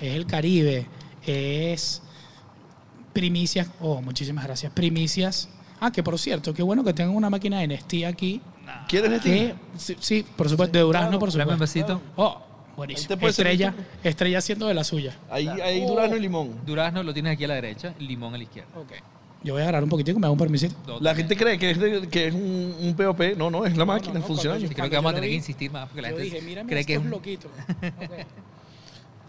es 0.00 0.14
el 0.14 0.26
Caribe, 0.26 0.86
es 1.26 2.02
primicias. 3.12 3.68
Oh, 3.80 4.00
muchísimas 4.00 4.44
gracias. 4.44 4.72
Primicias. 4.72 5.48
Ah, 5.80 5.92
que 5.92 6.02
por 6.02 6.18
cierto, 6.18 6.54
qué 6.54 6.62
bueno 6.62 6.82
que 6.82 6.92
tengan 6.94 7.14
una 7.14 7.30
máquina 7.30 7.60
de 7.60 7.68
Nestí 7.68 8.04
aquí. 8.04 8.40
¿Quieres? 8.88 9.22
Que, 9.22 9.54
sí, 9.76 9.96
sí, 10.00 10.26
por 10.36 10.48
supuesto, 10.48 10.76
de 10.76 10.84
Durazno, 10.84 11.18
por 11.18 11.30
Dame 11.30 11.44
un 11.44 11.58
supuesto. 11.58 11.80
besito. 11.80 12.02
Oh, 12.16 12.42
buenísimo. 12.78 13.08
te 13.08 13.16
puede 13.18 13.30
Estrella, 13.32 13.74
estrella 14.02 14.38
haciendo 14.38 14.66
de 14.66 14.74
la 14.74 14.84
suya. 14.84 15.14
Ahí 15.30 15.46
hay 15.46 15.84
durazno 15.86 16.16
y 16.16 16.20
limón. 16.20 16.64
Durazno 16.64 17.02
lo 17.02 17.12
tienes 17.12 17.34
aquí 17.34 17.44
a 17.44 17.48
la 17.48 17.54
derecha, 17.54 17.92
limón 17.98 18.34
a 18.34 18.38
la 18.38 18.44
izquierda. 18.44 18.70
Ok. 18.74 18.92
Yo 19.44 19.52
voy 19.52 19.60
a 19.60 19.64
agarrar 19.66 19.84
un 19.84 19.88
poquito, 19.90 20.18
me 20.18 20.26
hago 20.26 20.32
un 20.32 20.38
permisito. 20.38 20.74
La 21.00 21.14
gente 21.14 21.36
cree 21.36 21.58
que 21.58 21.70
es, 21.70 21.78
de- 21.78 22.08
que 22.08 22.26
es 22.28 22.34
un, 22.34 22.74
un 22.80 22.94
POP. 22.96 23.36
No, 23.36 23.50
no, 23.50 23.64
es 23.66 23.76
la 23.76 23.84
máquina 23.84 24.14
no, 24.18 24.26
no, 24.28 24.34
creo 24.36 24.90
que 24.90 24.96
vamos 24.96 25.12
a 25.12 25.14
tener 25.14 25.30
que 25.30 25.36
insistir 25.36 25.70
más 25.70 25.86
porque 25.88 26.02
la 26.02 26.10
Yo 26.10 26.16
gente 26.16 26.34
dije, 26.34 26.44
mírame 26.44 26.68
cree 26.68 26.84
que 26.84 26.94
es 26.94 26.98
un- 26.98 27.10
loquitos. 27.10 27.50
Ok. 27.82 28.26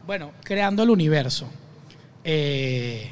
Bueno, 0.08 0.32
creando 0.43 0.82
el 0.82 0.89
universo. 0.89 1.47
Eh, 2.24 3.12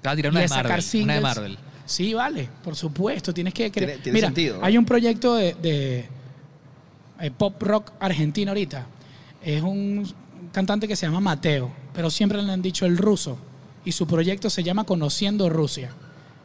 Te 0.00 0.08
vas 0.08 0.12
a 0.12 0.16
tirar 0.16 0.32
y 0.32 0.34
una 0.34 0.40
de 0.40 0.48
sacar 0.48 0.64
Marvel. 0.64 0.82
singles. 0.82 1.04
Una 1.04 1.14
de 1.14 1.20
Marvel. 1.20 1.58
Sí, 1.84 2.14
vale, 2.14 2.48
por 2.64 2.74
supuesto. 2.74 3.34
Tienes 3.34 3.52
que 3.52 3.70
creer. 3.70 3.90
Tiene- 3.90 4.02
tiene 4.02 4.16
Mira, 4.16 4.28
sentido, 4.28 4.58
¿no? 4.58 4.64
hay 4.64 4.78
un 4.78 4.84
proyecto 4.86 5.34
de, 5.36 5.54
de, 5.54 6.06
eh, 7.20 7.30
pop 7.36 7.62
rock 7.62 7.92
argentino 8.00 8.50
ahorita. 8.52 8.86
Es 9.46 9.62
un 9.62 10.04
cantante 10.50 10.88
que 10.88 10.96
se 10.96 11.06
llama 11.06 11.20
Mateo, 11.20 11.70
pero 11.94 12.10
siempre 12.10 12.42
le 12.42 12.50
han 12.50 12.60
dicho 12.62 12.84
el 12.84 12.98
ruso. 12.98 13.38
Y 13.84 13.92
su 13.92 14.04
proyecto 14.04 14.50
se 14.50 14.64
llama 14.64 14.82
Conociendo 14.82 15.48
Rusia. 15.48 15.90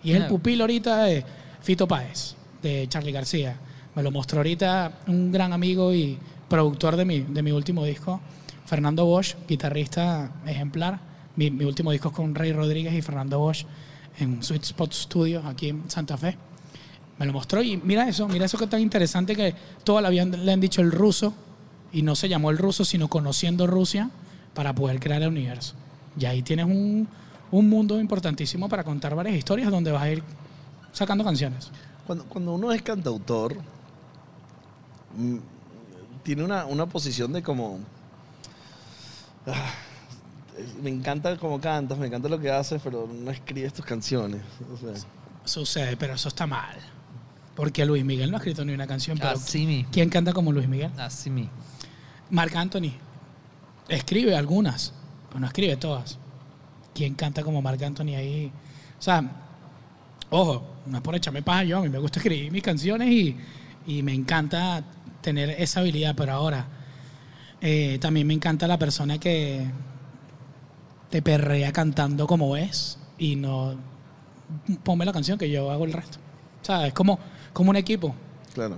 Y 0.03 0.11
es 0.11 0.17
el 0.17 0.23
Ah. 0.23 0.27
pupilo 0.27 0.65
ahorita 0.65 1.05
de 1.05 1.25
Fito 1.63 1.87
Páez, 1.87 2.35
de 2.61 2.85
Charlie 2.87 3.11
García. 3.11 3.57
Me 3.95 4.03
lo 4.03 4.11
mostró 4.11 4.37
ahorita 4.39 4.99
un 5.07 5.31
gran 5.31 5.51
amigo 5.51 5.91
y 5.91 6.19
productor 6.47 6.95
de 6.95 7.05
mi, 7.05 7.21
de 7.21 7.41
mi 7.41 7.51
último 7.51 7.83
disco, 7.85 8.21
Fernando 8.67 9.03
Bosch, 9.05 9.35
guitarrista 9.47 10.31
ejemplar. 10.45 10.99
Mi, 11.35 11.49
mi 11.49 11.65
último 11.65 11.91
disco 11.91 12.09
es 12.09 12.13
con 12.13 12.35
Rey 12.35 12.53
Rodríguez 12.53 12.93
y 12.93 13.01
Fernando 13.01 13.39
Bosch 13.39 13.65
en 14.19 14.43
Sweet 14.43 14.63
Spot 14.63 14.93
Studios 14.93 15.43
aquí 15.45 15.69
en 15.69 15.89
Santa 15.89 16.17
Fe. 16.17 16.37
Me 17.17 17.25
lo 17.25 17.33
mostró 17.33 17.63
y 17.63 17.77
mira 17.77 18.07
eso, 18.07 18.27
mira 18.27 18.45
eso 18.45 18.59
que 18.59 18.67
tan 18.67 18.79
interesante 18.81 19.35
que 19.35 19.55
toda 19.83 20.01
la 20.01 20.09
vida 20.11 20.25
le 20.25 20.51
han 20.51 20.59
dicho 20.61 20.81
el 20.81 20.91
ruso 20.91 21.33
y 21.91 22.01
no 22.01 22.15
se 22.15 22.29
llamó 22.29 22.49
el 22.51 22.57
ruso, 22.57 22.85
sino 22.85 23.07
conociendo 23.07 23.67
Rusia 23.67 24.09
para 24.53 24.73
poder 24.73 24.99
crear 24.99 25.21
el 25.21 25.29
universo. 25.29 25.75
Y 26.17 26.25
ahí 26.25 26.41
tienes 26.41 26.65
un, 26.65 27.07
un 27.51 27.69
mundo 27.69 27.99
importantísimo 27.99 28.69
para 28.69 28.83
contar 28.83 29.15
varias 29.15 29.35
historias 29.35 29.71
donde 29.71 29.91
vas 29.91 30.03
a 30.03 30.09
ir 30.11 30.23
sacando 30.91 31.23
canciones. 31.23 31.71
Cuando, 32.05 32.25
cuando 32.25 32.53
uno 32.53 32.71
es 32.71 32.81
cantautor, 32.81 33.55
mm, 35.17 35.37
tiene 36.23 36.43
una, 36.43 36.65
una 36.65 36.85
posición 36.85 37.31
de 37.33 37.41
como... 37.41 37.79
ah, 39.47 39.71
me 40.81 40.89
encanta 40.89 41.37
cómo 41.37 41.59
cantas, 41.59 41.97
me 41.97 42.07
encanta 42.07 42.29
lo 42.29 42.39
que 42.39 42.51
haces, 42.51 42.81
pero 42.83 43.07
no 43.07 43.31
escribes 43.31 43.73
tus 43.73 43.85
canciones. 43.85 44.41
O 44.73 44.77
sea, 44.77 44.93
Sucede, 45.45 45.97
pero 45.97 46.13
eso 46.13 46.27
está 46.27 46.45
mal. 46.45 46.77
Porque 47.55 47.85
Luis 47.85 48.05
Miguel 48.05 48.29
no 48.31 48.37
ha 48.37 48.39
escrito 48.39 48.63
ni 48.63 48.73
una 48.73 48.87
canción. 48.87 49.17
Pero 49.17 49.31
Así. 49.31 49.85
¿Quién 49.91 50.09
canta 50.09 50.33
como 50.33 50.51
Luis 50.51 50.67
Miguel? 50.67 50.91
Así 50.97 51.29
mismo. 51.29 51.51
Marc 52.31 52.55
Anthony. 52.55 52.93
Escribe 53.87 54.35
algunas, 54.35 54.93
pero 55.27 55.39
no 55.39 55.47
escribe 55.47 55.77
todas. 55.77 56.17
¿Quién 56.93 57.13
canta 57.15 57.43
como 57.43 57.61
Marc 57.61 57.81
Anthony 57.81 58.15
ahí? 58.15 58.51
O 58.97 59.01
sea, 59.01 59.23
ojo, 60.29 60.63
no 60.85 60.97
es 60.97 61.03
por 61.03 61.15
echarme 61.15 61.41
paja 61.41 61.63
yo, 61.63 61.77
a 61.77 61.81
mí 61.81 61.89
me 61.89 61.99
gusta 61.99 62.19
escribir 62.19 62.51
mis 62.51 62.63
canciones 62.63 63.09
y, 63.09 63.37
y 63.85 64.01
me 64.01 64.13
encanta 64.13 64.83
tener 65.21 65.49
esa 65.51 65.81
habilidad, 65.81 66.15
pero 66.15 66.33
ahora 66.33 66.65
eh, 67.61 67.97
también 68.01 68.25
me 68.25 68.33
encanta 68.33 68.67
la 68.67 68.79
persona 68.79 69.19
que 69.19 69.69
te 71.09 71.21
perrea 71.21 71.71
cantando 71.71 72.25
como 72.25 72.55
es 72.57 72.97
y 73.17 73.35
no 73.35 73.75
ponme 74.83 75.05
la 75.05 75.13
canción 75.13 75.37
que 75.37 75.49
yo 75.49 75.69
hago 75.69 75.85
el 75.85 75.93
resto. 75.93 76.17
O 76.61 76.65
sea, 76.65 76.87
es 76.87 76.93
como, 76.93 77.19
como 77.53 77.69
un 77.69 77.75
equipo 77.75 78.15
claro. 78.53 78.77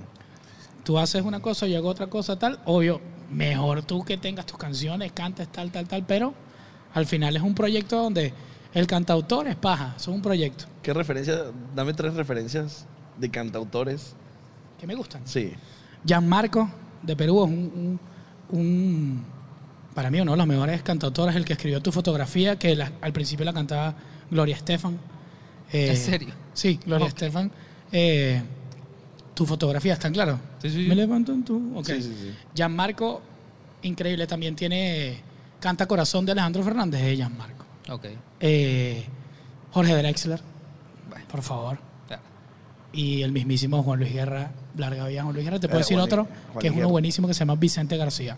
tú 0.84 0.98
haces 0.98 1.24
una 1.24 1.42
cosa, 1.42 1.68
yo 1.68 1.78
hago 1.78 1.90
otra 1.90 2.08
cosa, 2.08 2.38
tal, 2.38 2.60
obvio, 2.66 3.02
mejor 3.32 3.84
tú 3.84 4.04
que 4.04 4.18
tengas 4.18 4.46
tus 4.46 4.58
canciones, 4.58 5.12
cantes 5.12 5.48
tal, 5.52 5.72
tal, 5.72 5.88
tal, 5.88 6.06
pero 6.06 6.34
al 6.94 7.06
final 7.06 7.36
es 7.36 7.42
un 7.42 7.56
proyecto 7.56 8.02
donde 8.02 8.34
el 8.74 8.88
cantautor 8.88 9.48
es 9.48 9.56
paja, 9.56 9.94
eso 9.98 10.12
es 10.12 10.16
un 10.16 10.22
proyecto 10.22 10.66
¿Qué 10.82 10.94
referencia? 10.94 11.44
Dame 11.76 11.94
tres 11.94 12.14
referencias 12.16 12.86
de 13.18 13.30
cantautores. 13.30 14.16
que 14.80 14.88
me 14.88 14.96
gustan. 14.96 15.22
Sí. 15.26 15.54
Gianmarco 16.06 16.70
de 17.02 17.16
Perú 17.16 17.44
es 17.46 17.50
un, 17.50 18.00
un- 18.52 18.60
un- 18.60 19.26
para 19.94 20.10
mí 20.10 20.20
uno 20.20 20.32
de 20.32 20.38
los 20.38 20.48
mejores 20.48 20.82
cantautores, 20.84 21.36
el 21.36 21.46
que 21.46 21.54
escribió 21.54 21.82
tu 21.82 21.92
fotografía, 21.92 22.58
que 22.58 22.76
la- 22.76 22.92
al 23.02 23.14
principio 23.14 23.46
la 23.46 23.54
cantaba 23.54 23.96
Gloria 24.32 24.56
Estefan. 24.56 24.98
Eh, 25.72 25.90
¿En 25.92 25.98
serio? 25.98 26.34
Sí, 26.54 26.80
Gloria. 26.86 27.08
Estefan. 27.08 27.52
Eh, 27.92 28.42
tu 29.34 29.46
fotografía, 29.46 29.94
¿están 29.94 30.14
claros? 30.14 30.40
Sí, 30.62 30.70
sí. 30.70 30.86
Me 30.88 30.96
levanto 30.96 31.32
en 31.34 31.44
tu... 31.44 31.78
ok. 31.78 31.86
Sí, 31.86 32.02
sí, 32.02 32.16
sí. 32.22 32.36
Gianmarco, 32.56 33.22
increíble, 33.82 34.28
también 34.28 34.56
tiene 34.56 35.22
Canta 35.60 35.88
Corazón 35.88 36.26
de 36.26 36.34
Alejandro 36.34 36.64
Fernández, 36.64 37.02
de 37.02 37.16
Gianmarco. 37.16 37.66
Ok. 37.90 38.06
Eh, 38.40 39.06
Jorge 39.72 39.96
Drexler, 39.96 40.40
Bueno, 41.10 41.26
por 41.30 41.42
favor. 41.42 41.80
claro. 42.08 42.22
Y 42.92 43.24
el 43.24 43.32
mismísimo 43.32 43.82
Juan 43.84 44.00
Luis 44.00 44.14
Guerra, 44.14 44.52
larga 44.78 45.08
vida 45.08 45.24
Juan 45.24 45.34
Luis 45.34 45.46
Guerra. 45.46 45.60
Te 45.60 45.68
puedo 45.68 45.80
Eh, 45.80 45.84
decir 45.84 45.98
Juan 45.98 46.06
otro, 46.06 46.26
Juan 46.52 46.60
que 46.62 46.68
es 46.68 46.72
uno 46.72 46.80
Guerra. 46.82 46.92
buenísimo 46.92 47.28
que 47.28 47.34
se 47.34 47.40
llama 47.40 47.56
Vicente 47.56 47.98
García. 47.98 48.38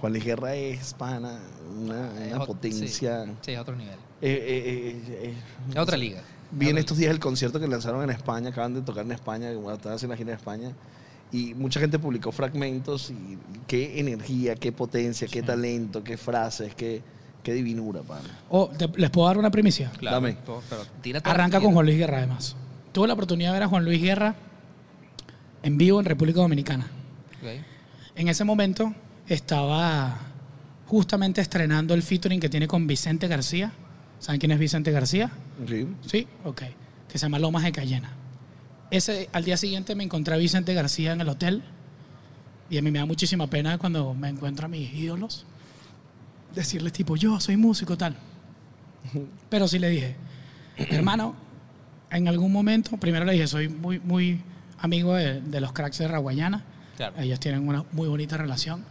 Juan 0.00 0.12
Luis 0.12 0.24
Guerra 0.24 0.54
es 0.54 0.94
pana, 0.94 1.40
una, 1.76 2.24
Es 2.24 2.32
una 2.32 2.44
ot- 2.44 2.46
potencia. 2.46 2.86
Sí, 3.26 3.32
sí, 3.42 3.52
es 3.52 3.58
otro 3.58 3.74
nivel. 3.74 3.96
Eh, 4.20 4.30
eh, 4.30 5.02
eh, 5.08 5.28
eh, 5.30 5.34
Es 5.70 5.76
otra 5.76 5.96
liga. 5.96 6.22
Vi 6.50 6.66
en 6.66 6.72
Otra 6.72 6.80
estos 6.80 6.98
días 6.98 7.10
el 7.10 7.20
concierto 7.20 7.60
que 7.60 7.68
lanzaron 7.68 8.02
en 8.02 8.10
España, 8.10 8.50
acaban 8.50 8.74
de 8.74 8.80
tocar 8.82 9.04
en 9.04 9.12
España, 9.12 9.52
como 9.54 9.70
estaban 9.70 9.96
haciendo 9.96 10.14
la 10.14 10.16
gira 10.18 10.30
en 10.32 10.38
España, 10.38 10.72
y 11.30 11.52
mucha 11.54 11.78
gente 11.78 11.98
publicó 11.98 12.32
fragmentos 12.32 13.10
y 13.10 13.36
qué 13.66 14.00
energía, 14.00 14.54
qué 14.54 14.72
potencia, 14.72 15.28
qué 15.28 15.42
talento, 15.42 16.02
qué 16.02 16.16
frases, 16.16 16.74
qué, 16.74 17.02
qué 17.42 17.52
divinura, 17.52 18.00
pana. 18.02 18.28
Oh, 18.48 18.68
te- 18.68 18.88
¿Les 18.96 19.10
puedo 19.10 19.28
dar 19.28 19.36
una 19.36 19.50
primicia? 19.50 19.90
Claro, 19.98 20.16
Dame. 20.16 20.38
pero 20.70 20.82
Arranca 21.24 21.60
con. 21.60 21.72
Juan 21.74 21.84
Luis 21.84 21.98
Guerra, 21.98 22.18
además. 22.18 22.56
Tuve 22.92 23.06
la 23.08 23.12
oportunidad 23.14 23.50
de 23.50 23.52
ver 23.52 23.62
a 23.64 23.68
Juan 23.68 23.84
Luis 23.84 24.00
Guerra 24.00 24.34
en 25.62 25.76
vivo 25.76 25.98
en 26.00 26.06
República 26.06 26.40
Dominicana. 26.40 26.86
Ok. 27.42 27.48
En 28.16 28.28
ese 28.28 28.44
momento 28.44 28.94
estaba 29.26 30.16
justamente 30.86 31.40
estrenando 31.42 31.92
el 31.94 32.02
featuring 32.02 32.40
que 32.40 32.48
tiene 32.48 32.66
con 32.66 32.86
Vicente 32.86 33.28
García. 33.28 33.72
¿Saben 34.18 34.40
quién 34.40 34.50
es 34.52 34.58
Vicente 34.58 34.90
García? 34.90 35.30
Sí. 35.66 35.88
Sí, 36.06 36.26
ok. 36.44 36.62
Que 37.08 37.18
se 37.18 37.26
llama 37.26 37.38
Lomas 37.38 37.64
de 37.64 37.72
Cayena. 37.72 38.12
Ese, 38.90 39.28
al 39.32 39.44
día 39.44 39.56
siguiente 39.56 39.94
me 39.94 40.04
encontré 40.04 40.34
a 40.34 40.36
Vicente 40.36 40.74
García 40.74 41.12
en 41.12 41.20
el 41.20 41.28
hotel 41.28 41.62
y 42.70 42.78
a 42.78 42.82
mí 42.82 42.90
me 42.90 42.98
da 42.98 43.06
muchísima 43.06 43.46
pena 43.48 43.78
cuando 43.78 44.14
me 44.14 44.28
encuentro 44.28 44.66
a 44.66 44.68
mis 44.68 44.92
ídolos 44.92 45.46
decirles 46.54 46.92
tipo, 46.92 47.16
yo 47.16 47.38
soy 47.40 47.56
músico 47.56 47.96
tal. 47.96 48.16
Pero 49.50 49.68
sí 49.68 49.78
le 49.78 49.90
dije, 49.90 50.16
hermano, 50.76 51.34
en 52.10 52.28
algún 52.28 52.52
momento, 52.52 52.96
primero 52.96 53.24
le 53.24 53.32
dije, 53.32 53.46
soy 53.46 53.68
muy, 53.68 54.00
muy 54.00 54.40
amigo 54.78 55.14
de, 55.14 55.40
de 55.40 55.60
los 55.60 55.72
cracks 55.72 55.98
de 55.98 56.08
Raguayana. 56.08 56.64
Claro. 56.96 57.14
Ellos 57.18 57.38
tienen 57.40 57.68
una 57.68 57.84
muy 57.92 58.08
bonita 58.08 58.36
relación. 58.36 58.84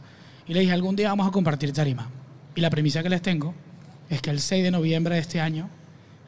Y 0.47 0.53
le 0.53 0.61
dije, 0.61 0.71
algún 0.71 0.95
día 0.95 1.09
vamos 1.09 1.27
a 1.27 1.31
compartir 1.31 1.73
tarima. 1.73 2.09
Y 2.55 2.61
la 2.61 2.69
premisa 2.69 3.03
que 3.03 3.09
les 3.09 3.21
tengo 3.21 3.53
es 4.09 4.21
que 4.21 4.29
el 4.29 4.39
6 4.39 4.63
de 4.63 4.71
noviembre 4.71 5.15
de 5.15 5.21
este 5.21 5.41
año 5.41 5.69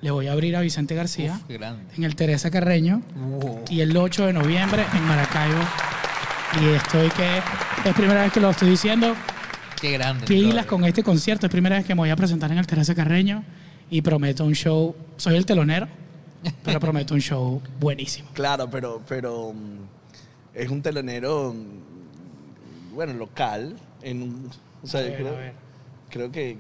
le 0.02 0.12
voy 0.12 0.28
a 0.28 0.32
abrir 0.34 0.56
a 0.56 0.62
Vicente 0.62 0.96
García 0.96 1.40
Uf, 1.44 1.98
en 1.98 2.04
el 2.04 2.16
Teresa 2.16 2.50
Carreño 2.50 3.02
Wow. 3.16 3.66
y 3.70 3.82
el 3.82 3.96
8 3.96 4.28
de 4.28 4.34
noviembre 4.34 4.86
en 4.94 5.04
Maracaibo. 5.04 5.60
Y 6.62 6.66
estoy 6.74 7.10
que 7.10 7.38
es 7.86 7.94
primera 7.96 8.24
vez 8.24 8.32
que 8.32 8.40
lo 8.40 8.50
estoy 8.50 8.70
diciendo. 8.70 9.16
Qué 9.80 9.92
grande. 9.92 10.26
Pilas 10.26 10.66
con 10.66 10.84
este 10.86 11.04
concierto. 11.04 11.46
Es 11.46 11.52
primera 11.52 11.78
vez 11.78 11.86
que 11.86 11.94
me 11.96 12.00
voy 12.00 12.10
a 12.10 12.16
presentar 12.16 12.52
en 12.52 12.58
el 12.58 12.66
Teresa 12.68 12.96
Carreño 12.96 13.44
y 13.90 14.02
prometo 14.02 14.46
un 14.46 14.54
show. 14.54 14.96
Soy 15.18 15.36
el 15.36 15.46
telonero, 15.46 15.88
pero 16.64 16.80
prometo 16.80 17.14
un 17.14 17.22
show 17.22 17.62
buenísimo. 17.80 18.30
Claro, 18.34 18.70
pero, 18.70 19.02
pero 19.08 19.54
mm, 19.54 20.58
es 20.58 20.70
un 20.70 20.82
telonero, 20.82 21.54
mm, 21.54 22.96
bueno, 22.96 23.14
local. 23.14 23.76
En, 24.02 24.24
un- 24.24 24.50
o 24.82 24.88
sea, 24.88 25.02
A 25.02 25.04
ver, 25.04 25.16
creo, 25.18 25.28
a 25.28 25.38
ver. 25.38 25.54
creo 26.10 26.32
que, 26.32 26.58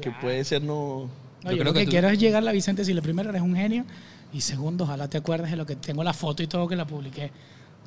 que, 0.00 0.10
puede 0.20 0.42
ser 0.44 0.62
no... 0.62 1.10
No, 1.44 1.50
Yo 1.50 1.56
yo, 1.56 1.62
creo 1.62 1.64
lo 1.64 1.72
que, 1.72 1.80
que 1.80 1.84
tú- 1.86 1.90
quiero 1.92 2.08
es 2.08 2.18
llegar 2.18 2.46
a 2.46 2.52
Vicente 2.52 2.84
si 2.84 2.94
le 2.94 3.02
primero 3.02 3.30
eres 3.30 3.42
un 3.42 3.54
genio 3.54 3.84
y 4.32 4.40
segundo, 4.40 4.84
ojalá 4.84 5.08
te 5.08 5.18
acuerdes 5.18 5.50
de 5.50 5.56
lo 5.56 5.66
que 5.66 5.76
tengo 5.76 6.02
la 6.04 6.12
foto 6.12 6.42
y 6.42 6.46
todo 6.46 6.68
que 6.68 6.76
la 6.76 6.86
publiqué. 6.86 7.30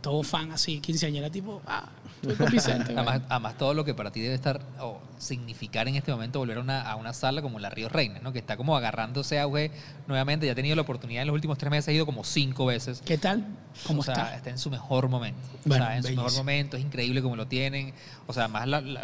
Todo 0.01 0.23
fan 0.23 0.51
así, 0.51 0.79
quinceañera 0.79 1.29
tipo, 1.29 1.61
ah, 1.67 1.87
estoy 2.23 2.35
con 2.35 2.51
Vicente. 2.51 2.93
Además, 2.97 3.21
además, 3.29 3.55
todo 3.55 3.75
lo 3.75 3.85
que 3.85 3.93
para 3.93 4.11
ti 4.11 4.19
debe 4.19 4.33
estar 4.33 4.59
o 4.79 4.99
significar 5.19 5.87
en 5.87 5.93
este 5.95 6.11
momento 6.11 6.39
volver 6.39 6.57
a 6.57 6.61
una, 6.61 6.81
a 6.81 6.95
una 6.95 7.13
sala 7.13 7.43
como 7.43 7.59
la 7.59 7.69
Río 7.69 7.87
Reina, 7.87 8.19
¿no? 8.19 8.33
que 8.33 8.39
está 8.39 8.57
como 8.57 8.75
agarrándose 8.75 9.39
auge 9.39 9.69
nuevamente. 10.07 10.47
Ya 10.47 10.53
ha 10.53 10.55
tenido 10.55 10.75
la 10.75 10.81
oportunidad 10.81 11.21
en 11.21 11.27
los 11.27 11.35
últimos 11.35 11.59
tres 11.59 11.69
meses, 11.69 11.89
ha 11.89 11.91
ido 11.91 12.07
como 12.07 12.23
cinco 12.23 12.65
veces. 12.65 13.03
¿Qué 13.05 13.19
tal? 13.19 13.45
¿Cómo 13.85 13.99
o 14.01 14.03
sea, 14.03 14.35
está? 14.37 14.49
en 14.49 14.57
su 14.57 14.71
mejor 14.71 15.07
momento. 15.07 15.39
Bueno, 15.65 15.83
o 15.83 15.87
sea, 15.87 15.97
en 15.97 16.01
su 16.01 16.09
mejor 16.09 16.23
bellísimo. 16.23 16.43
momento, 16.43 16.77
es 16.77 16.83
increíble 16.83 17.21
como 17.21 17.35
lo 17.35 17.45
tienen. 17.45 17.93
O 18.25 18.33
sea, 18.33 18.47
más 18.47 18.67
la, 18.67 18.81
la 18.81 19.01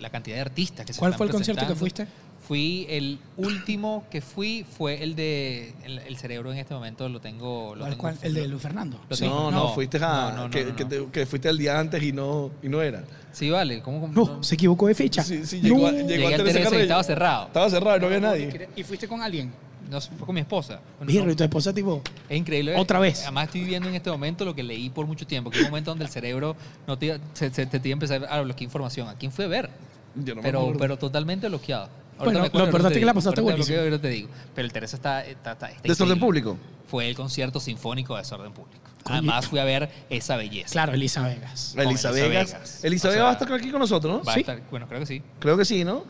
la 0.00 0.10
cantidad 0.10 0.36
de 0.36 0.40
artistas 0.40 0.86
que 0.86 0.94
se 0.94 0.98
¿Cuál 0.98 1.10
están 1.10 1.18
fue 1.18 1.26
el 1.26 1.32
concierto 1.32 1.66
que 1.66 1.74
fuiste? 1.74 2.06
Fui 2.48 2.86
el 2.88 3.18
último 3.36 4.04
que 4.10 4.22
fui 4.22 4.64
fue 4.64 5.02
el 5.02 5.14
de 5.14 5.74
el, 5.84 5.98
el 5.98 6.16
cerebro 6.16 6.50
en 6.50 6.56
este 6.58 6.72
momento 6.72 7.06
lo 7.08 7.20
tengo 7.20 7.74
lo 7.74 7.80
¿Cuál, 7.82 7.90
tengo- 7.90 8.00
cuál? 8.00 8.18
El 8.22 8.32
de 8.34 8.48
Luis 8.48 8.62
Fernando. 8.62 8.98
Sí. 9.10 9.26
no, 9.26 9.50
no, 9.50 9.64
no, 9.64 9.74
fuiste 9.74 9.98
a... 9.98 10.00
no, 10.00 10.30
no, 10.32 10.44
no, 10.44 10.50
que, 10.50 10.64
no, 10.64 10.74
que 10.76 10.84
no. 10.84 10.88
te- 10.88 11.06
que 11.12 11.26
fuiste 11.26 11.50
el 11.50 11.58
día 11.58 11.78
antes 11.78 12.02
y 12.02 12.10
no, 12.12 12.50
y 12.62 12.68
no 12.70 12.80
era. 12.80 13.04
Sí, 13.32 13.50
vale, 13.50 13.82
¿cómo, 13.82 14.00
cómo- 14.00 14.12
No, 14.14 14.42
se 14.42 14.54
equivocó 14.54 14.86
de 14.86 14.94
fecha. 14.94 15.22
Sí, 15.22 15.44
sí, 15.44 15.60
llegó, 15.60 15.86
a- 15.88 15.92
llegó 15.92 16.30
Teresa 16.30 16.74
estaba 16.78 17.04
cerrado. 17.04 17.46
Estaba 17.48 17.68
cerrado 17.68 17.96
y 17.98 18.00
no 18.00 18.06
había 18.06 18.20
nadie. 18.20 18.68
¿Y 18.74 18.82
fuiste 18.82 19.06
con 19.06 19.20
alguien? 19.22 19.52
No, 19.90 20.00
fue 20.00 20.24
con 20.26 20.34
mi 20.34 20.40
esposa. 20.40 20.80
Bueno, 21.02 21.30
y 21.30 21.34
tu 21.34 21.44
esposa 21.44 21.72
tipo, 21.74 22.02
es 22.28 22.36
increíble. 22.38 22.76
Otra 22.76 22.98
vez. 22.98 23.22
Además 23.24 23.44
estoy 23.46 23.60
viviendo 23.62 23.88
en 23.90 23.94
este 23.94 24.10
momento 24.10 24.44
lo 24.46 24.54
que 24.54 24.62
leí 24.62 24.88
por 24.90 25.06
mucho 25.06 25.26
tiempo, 25.26 25.50
que 25.50 25.58
es 25.58 25.64
un 25.64 25.70
momento 25.70 25.90
donde 25.90 26.04
el 26.06 26.10
cerebro 26.10 26.56
no 26.86 26.98
te, 26.98 27.18
se, 27.34 27.50
se- 27.52 27.66
te 27.66 27.76
iba 27.76 27.88
a 27.88 27.92
empezar 27.92 28.26
a 28.28 28.40
bloquear 28.40 28.62
información. 28.64 29.08
¿A 29.08 29.14
quién 29.14 29.32
fue 29.32 29.44
a 29.44 29.48
ver? 29.48 29.70
Yo 30.14 30.34
no 30.34 30.42
me 30.42 30.48
pero, 30.48 30.60
acuerdo. 30.60 30.78
pero 30.80 30.96
totalmente 30.98 31.48
bloqueado. 31.48 31.88
Bueno, 32.18 32.40
me 32.40 32.46
acuerdo, 32.46 32.58
lo 32.58 32.64
importante 32.66 32.94
es 32.94 33.00
que 33.00 33.06
la 33.06 33.14
pasaste 33.14 33.40
buenísimo. 33.40 33.78
ahorita 33.78 34.00
te 34.00 34.08
digo. 34.08 34.28
Pero 34.54 34.66
el 34.66 34.72
Teresa 34.72 34.96
está, 34.96 35.24
está, 35.24 35.52
está, 35.52 35.70
está 35.70 35.82
¿Desorden 35.88 36.18
público? 36.18 36.56
Fue 36.86 37.08
el 37.08 37.14
concierto 37.14 37.60
sinfónico 37.60 38.14
de 38.14 38.22
Desorden 38.22 38.52
Público. 38.52 38.80
Coño. 39.02 39.18
Además 39.18 39.46
fui 39.46 39.58
a 39.58 39.64
ver 39.64 39.88
esa 40.10 40.36
belleza. 40.36 40.72
claro, 40.72 40.92
Elisa 40.94 41.22
Vegas. 41.22 41.72
Con 41.76 41.86
Elisa 41.86 42.08
Elisa 42.10 42.26
Vegas. 42.28 42.52
Vegas. 42.52 42.84
Elisa 42.84 43.08
O 43.08 43.10
Vegas 43.10 43.14
sea, 43.16 43.24
va 43.24 43.30
a 43.30 43.32
estar 43.34 43.52
aquí 43.52 43.70
con 43.70 43.80
nosotros, 43.80 44.18
¿no? 44.18 44.24
Va 44.24 44.32
a 44.32 44.34
¿Sí? 44.34 44.40
estar- 44.40 44.62
bueno, 44.70 44.86
creo 44.88 45.00
que 45.00 45.06
sí. 45.06 45.22
Creo 45.38 45.56
que 45.56 45.64
sí, 45.64 45.84
¿no? 45.84 46.04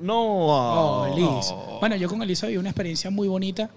No. 0.00 0.14
Oh, 0.22 1.06
Elisa. 1.06 1.54
Oh. 1.54 1.78
Bueno, 1.80 1.96
yo 1.96 2.08
con 2.08 2.22
Elisa 2.22 2.46
viví 2.46 2.58
una 2.58 2.70
experiencia 2.70 3.10
muy 3.10 3.28
bonita. 3.28 3.70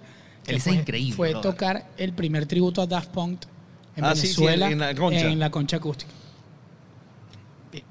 que 0.44 0.52
Elisa 0.52 0.64
fue, 0.66 0.74
es 0.74 0.80
increíble, 0.80 1.16
Fue 1.16 1.30
brother. 1.32 1.52
tocar 1.52 1.86
el 1.98 2.14
primer 2.14 2.46
tributo 2.46 2.82
a 2.82 2.88
Daft 2.88 3.10
Punk 3.10 3.42
en 3.96 4.06
Ah, 4.06 4.16
sí, 4.16 4.28
sí, 4.28 4.46
Venezuela. 4.46 4.72
en 4.72 4.80
la 4.80 4.96
concha. 4.96 5.20
en 5.28 5.40
la 5.40 5.52
concha 5.52 5.78
acústica. 5.78 6.12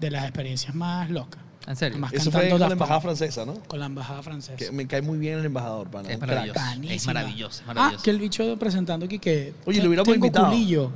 De 0.00 0.10
las 0.10 0.24
experiencias 0.24 0.74
más 0.74 1.08
locas. 1.10 1.40
En 1.68 1.76
serio. 1.76 1.94
Además, 1.96 2.12
Eso 2.14 2.30
fue 2.32 2.48
con 2.48 2.58
la 2.60 2.66
embajada 2.68 3.00
francesa, 3.00 3.44
¿no? 3.44 3.54
Con 3.68 3.78
la 3.78 3.86
embajada 3.86 4.22
francesa. 4.22 4.56
Que 4.56 4.72
me 4.72 4.86
cae 4.86 5.02
muy 5.02 5.18
bien 5.18 5.38
el 5.38 5.44
embajador, 5.44 5.88
pana. 5.88 6.08
Es 6.10 6.18
maravilloso. 6.18 6.60
Es 6.88 7.06
maravilloso, 7.06 7.62
es 7.62 7.68
Ah, 7.68 7.74
maravilloso. 7.74 8.04
que 8.04 8.10
el 8.10 8.18
bicho 8.18 8.58
presentando 8.58 9.04
aquí 9.06 9.18
que. 9.18 9.52
Oye, 9.66 9.80
lo 9.82 9.88
hubiéramos 9.88 10.10
tengo 10.12 10.26
invitado. 10.26 10.48
culillo. 10.48 10.90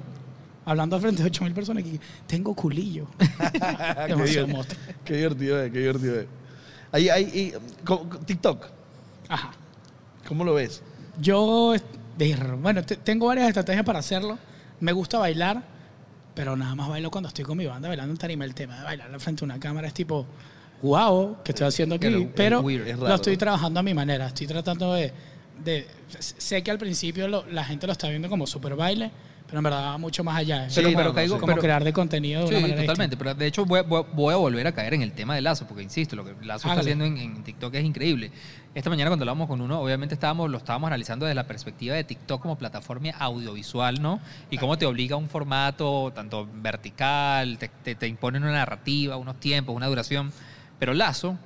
Hablando 0.64 0.98
frente 1.00 1.22
a 1.22 1.26
8 1.26 1.44
mil 1.44 1.52
personas 1.52 1.82
aquí. 1.84 2.00
Tengo 2.26 2.54
culillo. 2.54 3.06
qué, 3.18 4.14
divertido, 4.14 4.48
monstruo. 4.48 4.80
qué 5.04 5.14
divertido, 5.16 5.62
eh, 5.62 5.70
qué 5.70 5.78
divertido. 5.80 6.20
eh. 6.20 6.28
Ahí, 6.92 7.08
ahí, 7.08 7.22
y, 7.24 7.52
TikTok, 8.26 8.66
Ajá. 9.28 9.50
¿cómo 10.28 10.44
lo 10.44 10.54
ves? 10.54 10.82
Yo, 11.20 11.74
de- 12.16 12.36
bueno, 12.60 12.82
te- 12.84 12.96
tengo 12.96 13.26
varias 13.26 13.48
estrategias 13.48 13.84
para 13.84 13.98
hacerlo. 13.98 14.38
Me 14.80 14.92
gusta 14.92 15.18
bailar, 15.18 15.62
pero 16.34 16.56
nada 16.56 16.74
más 16.74 16.88
bailo 16.88 17.10
cuando 17.10 17.28
estoy 17.28 17.44
con 17.44 17.58
mi 17.58 17.66
banda 17.66 17.88
bailando 17.88 18.12
en 18.12 18.18
tarima. 18.18 18.44
El 18.44 18.54
tema 18.54 18.76
de 18.78 18.84
bailar 18.84 19.20
frente 19.20 19.44
a 19.44 19.46
una 19.46 19.58
cámara 19.60 19.88
es 19.88 19.94
tipo, 19.94 20.26
wow, 20.82 21.38
¿qué 21.44 21.52
estoy 21.52 21.66
haciendo 21.68 21.94
aquí? 21.94 22.06
Pero 22.34 22.62
Pero. 22.62 22.70
Es 22.70 22.98
lo 22.98 23.14
estoy 23.14 23.34
¿no? 23.34 23.38
trabajando 23.38 23.80
a 23.80 23.82
mi 23.82 23.94
manera. 23.94 24.26
Estoy 24.26 24.46
tratando 24.46 24.92
de... 24.94 25.12
de- 25.64 25.86
sé 26.18 26.62
que 26.62 26.70
al 26.70 26.78
principio 26.78 27.28
lo- 27.28 27.46
la 27.50 27.64
gente 27.64 27.86
lo 27.86 27.92
está 27.92 28.08
viendo 28.08 28.28
como 28.28 28.46
super 28.46 28.74
baile, 28.74 29.10
pero 29.46 29.58
en 29.58 29.64
verdad 29.64 29.84
va 29.84 29.98
mucho 29.98 30.24
más 30.24 30.36
allá. 30.36 30.66
Es 30.66 30.74
Pero- 30.74 30.88
como, 30.88 30.96
pero 30.98 31.08
no, 31.10 31.14
caigo- 31.14 31.34
sí. 31.34 31.40
como 31.40 31.52
pero- 31.52 31.62
crear 31.62 31.84
de 31.84 31.92
contenido 31.92 32.42
de 32.42 32.48
Sí, 32.48 32.52
una 32.54 32.60
manera 32.62 32.80
totalmente. 32.82 33.16
Pero 33.16 33.34
de 33.34 33.46
hecho 33.46 33.64
voy, 33.64 33.78
a- 33.78 33.82
voy 33.82 34.04
voy 34.12 34.34
a 34.34 34.36
volver 34.36 34.66
a 34.66 34.72
caer 34.72 34.94
en 34.94 35.02
el 35.02 35.12
tema 35.12 35.34
de 35.34 35.40
Lazo, 35.40 35.66
porque 35.66 35.82
insisto, 35.82 36.16
lo 36.16 36.24
que 36.24 36.34
Lazo 36.44 36.68
está 36.68 36.80
haciendo 36.80 37.04
en, 37.04 37.16
en 37.16 37.44
TikTok 37.44 37.74
es 37.74 37.84
increíble. 37.84 38.30
Esta 38.74 38.88
mañana 38.90 39.10
cuando 39.10 39.22
hablamos 39.24 39.46
con 39.48 39.60
uno, 39.60 39.80
obviamente 39.80 40.14
estábamos, 40.14 40.50
lo 40.50 40.56
estábamos 40.58 40.88
analizando 40.88 41.26
desde 41.26 41.34
la 41.34 41.46
perspectiva 41.46 41.94
de 41.94 42.04
TikTok 42.04 42.40
como 42.42 42.56
plataforma 42.58 43.10
audiovisual, 43.18 44.00
¿no? 44.02 44.18
Y 44.50 44.56
cómo 44.58 44.76
te 44.78 44.86
obliga 44.86 45.14
a 45.14 45.18
un 45.18 45.28
formato 45.28 46.10
tanto 46.14 46.48
vertical, 46.54 47.58
te, 47.58 47.68
te, 47.68 47.94
te 47.94 48.06
impone 48.08 48.38
una 48.38 48.50
narrativa, 48.52 49.16
unos 49.16 49.38
tiempos, 49.38 49.76
una 49.76 49.86
duración. 49.86 50.32
Pero 50.82 50.94
Lazo, 50.94 51.38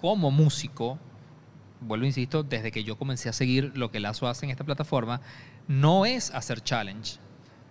como 0.00 0.30
músico, 0.30 1.00
vuelvo, 1.80 2.06
insisto, 2.06 2.44
desde 2.44 2.70
que 2.70 2.84
yo 2.84 2.96
comencé 2.96 3.28
a 3.28 3.32
seguir 3.32 3.72
lo 3.74 3.90
que 3.90 3.98
Lazo 3.98 4.28
hace 4.28 4.46
en 4.46 4.52
esta 4.52 4.62
plataforma, 4.62 5.20
no 5.66 6.06
es 6.06 6.30
hacer 6.30 6.62
challenge, 6.62 7.16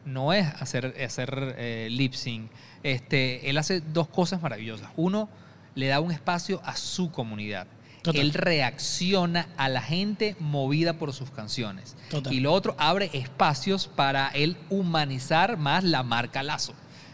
no 0.04 0.34
es 0.34 0.46
hacer, 0.46 0.94
hacer 1.02 1.56
eh, 1.58 1.88
lip 1.90 2.12
sync. 2.12 2.52
Este, 2.84 3.50
él 3.50 3.58
hace 3.58 3.80
dos 3.80 4.10
cosas 4.10 4.42
maravillosas. 4.42 4.90
Uno, 4.98 5.30
le 5.76 5.88
da 5.88 6.02
un 6.02 6.12
espacio 6.12 6.62
a 6.66 6.76
su 6.76 7.10
comunidad. 7.10 7.68
Total. 8.02 8.20
Él 8.20 8.34
reacciona 8.34 9.48
a 9.56 9.70
la 9.70 9.82
gente 9.82 10.36
movida 10.42 11.00
por 11.00 11.14
sus 11.14 11.32
canciones. 11.32 11.96
Total. 12.10 12.34
Y 12.34 12.42
lo 12.42 12.52
otro, 12.52 12.76
abre 12.78 13.10
espacios 13.14 13.88
para 13.88 14.28
él 14.28 14.58
humanizar 14.70 15.56
más 15.56 15.86
la 15.86 16.04
marca 16.04 16.44
Lazo. 16.44 16.74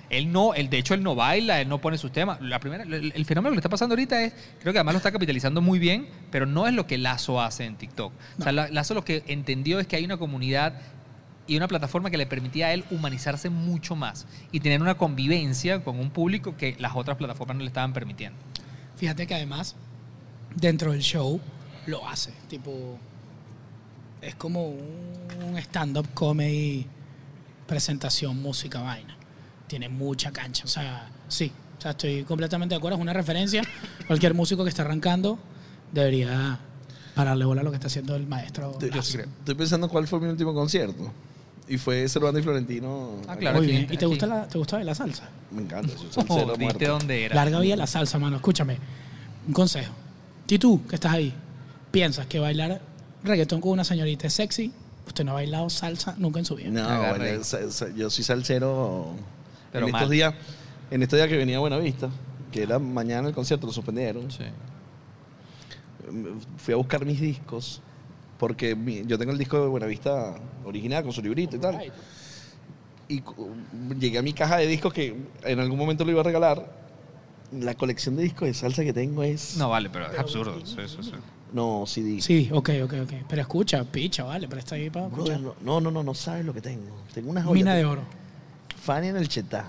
Él 0.10 0.32
no, 0.32 0.54
él, 0.56 0.70
de 0.70 0.78
hecho, 0.80 0.94
él 0.96 1.04
no 1.04 1.14
baila, 1.16 1.62
él 1.62 1.70
no 1.70 1.80
pone 1.80 1.98
sus 1.98 2.12
temas. 2.12 2.42
La 2.42 2.60
primera, 2.60 2.84
el, 2.84 3.12
el 3.16 3.26
fenómeno 3.26 3.52
que 3.52 3.56
le 3.58 3.60
está 3.60 3.70
pasando 3.70 3.94
ahorita 3.94 4.22
es, 4.24 4.34
creo 4.60 4.74
que 4.74 4.80
además 4.80 4.94
lo 4.94 4.98
está 4.98 5.12
capitalizando 5.12 5.62
muy 5.62 5.78
bien, 5.80 6.08
pero 6.32 6.46
no 6.46 6.68
es 6.68 6.74
lo 6.74 6.88
que 6.88 6.98
Lazo 6.98 7.40
hace 7.42 7.66
en 7.66 7.76
TikTok. 7.76 8.12
O 8.40 8.42
sea, 8.44 8.52
la- 8.52 8.70
Lazo 8.70 8.94
lo 8.96 9.06
que 9.06 9.24
entendió 9.28 9.80
es 9.80 9.86
que 9.88 9.96
hay 9.98 10.06
una 10.06 10.18
comunidad 10.18 10.74
y 11.46 11.58
una 11.58 11.68
plataforma 11.68 12.10
que 12.10 12.18
le 12.18 12.26
permitía 12.28 12.68
a 12.68 12.74
él 12.74 12.86
humanizarse 12.92 13.50
mucho 13.50 13.96
más 13.96 14.28
y 14.52 14.60
tener 14.60 14.82
una 14.82 14.96
convivencia 14.98 15.84
con 15.84 16.00
un 16.00 16.10
público 16.12 16.56
que 16.58 16.76
las 16.80 16.96
otras 16.96 17.18
plataformas 17.18 17.58
no 17.58 17.62
le 17.64 17.68
estaban 17.70 17.94
permitiendo. 17.94 18.38
Fíjate 18.98 19.26
que 19.28 19.34
además, 19.36 19.76
dentro 20.56 20.92
del 20.92 21.02
show, 21.02 21.40
lo 21.88 22.08
hace. 22.08 22.34
Tipo, 22.50 22.98
es 24.22 24.36
como 24.36 24.68
un 24.70 25.58
stand-up 25.58 26.08
comedy, 26.14 26.86
presentación, 27.68 28.42
música, 28.42 28.82
vaina. 28.82 29.16
Tiene 29.70 29.88
mucha 29.88 30.32
cancha. 30.32 30.66
O 30.66 30.68
sea, 30.68 31.10
sí. 31.28 31.52
O 31.78 31.82
sea, 31.82 31.92
estoy 31.92 32.24
completamente 32.24 32.74
de 32.74 32.78
acuerdo. 32.78 32.98
Es 32.98 33.02
una 33.02 33.14
referencia. 33.14 33.62
Cualquier 34.08 34.34
músico 34.34 34.64
que 34.64 34.70
esté 34.70 34.82
arrancando 34.82 35.40
debería 35.94 36.60
pararle 37.16 37.46
bola 37.46 37.62
a 37.62 37.64
lo 37.64 37.70
que 37.70 37.76
está 37.76 37.88
haciendo 37.88 38.16
el 38.16 38.28
maestro. 38.28 38.72
Estoy, 38.72 38.90
Lazo. 38.90 39.20
estoy 39.20 39.56
pensando 39.56 39.88
cuál 39.88 40.08
fue 40.08 40.20
mi 40.20 40.28
último 40.28 40.54
concierto. 40.54 41.14
Y 41.68 41.78
fue 41.78 42.10
Cervando 42.10 42.40
y 42.40 42.44
Florentino. 42.44 43.22
Ah, 43.28 43.38
claro. 43.38 43.60
Muy 43.60 43.68
aquí, 43.68 43.78
bien. 43.78 43.94
¿Y 43.94 43.98
te 43.98 44.08
gusta, 44.08 44.26
la, 44.26 44.48
te 44.48 44.58
gusta 44.58 44.84
la 44.84 44.96
salsa? 44.96 45.30
Me 45.52 45.62
encanta. 45.62 45.94
Oh, 45.94 46.12
salsero 46.12 46.48
¿Viste 46.48 46.64
muerto. 46.64 46.88
dónde 46.88 47.26
era? 47.26 47.36
Larga 47.36 47.60
vida 47.60 47.76
la 47.76 47.86
salsa, 47.86 48.18
mano. 48.18 48.38
Escúchame. 48.38 48.78
Un 49.48 49.54
consejo. 49.54 49.94
Si 50.48 50.58
tú, 50.58 50.82
que 50.88 50.96
estás 50.96 51.14
ahí, 51.14 51.32
piensas 51.92 52.26
que 52.26 52.40
bailar 52.40 52.82
reggaetón 53.24 53.62
con 53.62 53.72
una 53.72 53.84
señorita 53.84 54.28
es 54.28 54.34
sexy, 54.34 54.72
usted 55.06 55.24
no 55.24 55.32
ha 55.32 55.36
bailado 55.36 55.70
salsa 55.70 56.16
nunca 56.18 56.40
en 56.40 56.46
su 56.46 56.56
vida. 56.56 56.70
No, 56.70 57.10
bueno, 57.10 57.26
yo 57.96 58.10
soy 58.10 58.24
salsero. 58.24 59.14
Pero 59.72 59.86
en 59.86 59.92
mal. 59.92 60.02
estos 60.02 60.12
días, 60.12 60.34
en 60.92 61.04
estos 61.04 61.18
días 61.18 61.28
que 61.30 61.38
venía 61.38 61.58
a 61.58 61.60
Buenavista, 61.60 62.10
que 62.52 62.64
era 62.64 62.80
mañana 62.80 63.28
el 63.28 63.34
concierto, 63.34 63.68
lo 63.68 63.74
suspendieron. 63.74 64.30
Sí. 64.32 64.44
Fui 66.58 66.74
a 66.74 66.78
buscar 66.78 67.06
mis 67.06 67.20
discos, 67.22 67.82
porque 68.38 68.76
mi- 68.76 69.06
yo 69.06 69.18
tengo 69.20 69.32
el 69.32 69.38
disco 69.38 69.62
de 69.62 69.68
Buenavista 69.68 70.36
original 70.66 71.04
con 71.04 71.12
su 71.14 71.22
librito 71.22 71.56
y 71.56 71.60
tal. 71.60 71.80
Y 73.08 73.22
cu- 73.22 73.50
llegué 74.00 74.18
a 74.18 74.22
mi 74.22 74.34
caja 74.34 74.58
de 74.58 74.68
discos 74.68 74.94
que 74.94 75.16
en 75.44 75.60
algún 75.60 75.78
momento 75.78 76.06
lo 76.06 76.12
iba 76.12 76.22
a 76.22 76.24
regalar. 76.24 76.80
La 77.52 77.74
colección 77.76 78.16
de 78.16 78.24
discos 78.24 78.48
de 78.48 78.54
salsa 78.54 78.84
que 78.84 78.94
tengo 78.94 79.24
es. 79.24 79.58
No, 79.58 79.70
vale, 79.70 79.90
pero 79.90 80.12
es 80.12 80.18
absurdo. 80.20 80.64
Sí, 80.66 80.76
sí, 80.88 80.98
sí. 81.02 81.12
No, 81.52 81.84
CD. 81.88 82.22
Sí, 82.22 82.48
ok, 82.54 82.70
ok, 82.84 82.94
ok. 83.04 83.14
Pero 83.28 83.42
escucha, 83.42 83.84
picha, 83.84 84.24
vale, 84.24 84.48
pero 84.48 84.60
está 84.60 84.76
ahí 84.76 84.92
para 84.92 85.08
Brother, 85.08 85.34
escuchar. 85.38 85.56
no, 85.64 85.82
no, 85.82 85.90
no, 85.90 86.04
no 86.04 86.14
sabes 86.14 86.46
lo 86.46 86.54
que 86.54 86.62
tengo. 86.62 86.96
Tengo 87.12 87.32
una 87.32 87.42
joya. 87.42 87.54
Mina 87.56 87.74
de 87.74 87.86
oro. 87.86 88.04
Fanny 88.80 89.08
en 89.10 89.18
el 89.18 89.28
Chetá. 89.28 89.66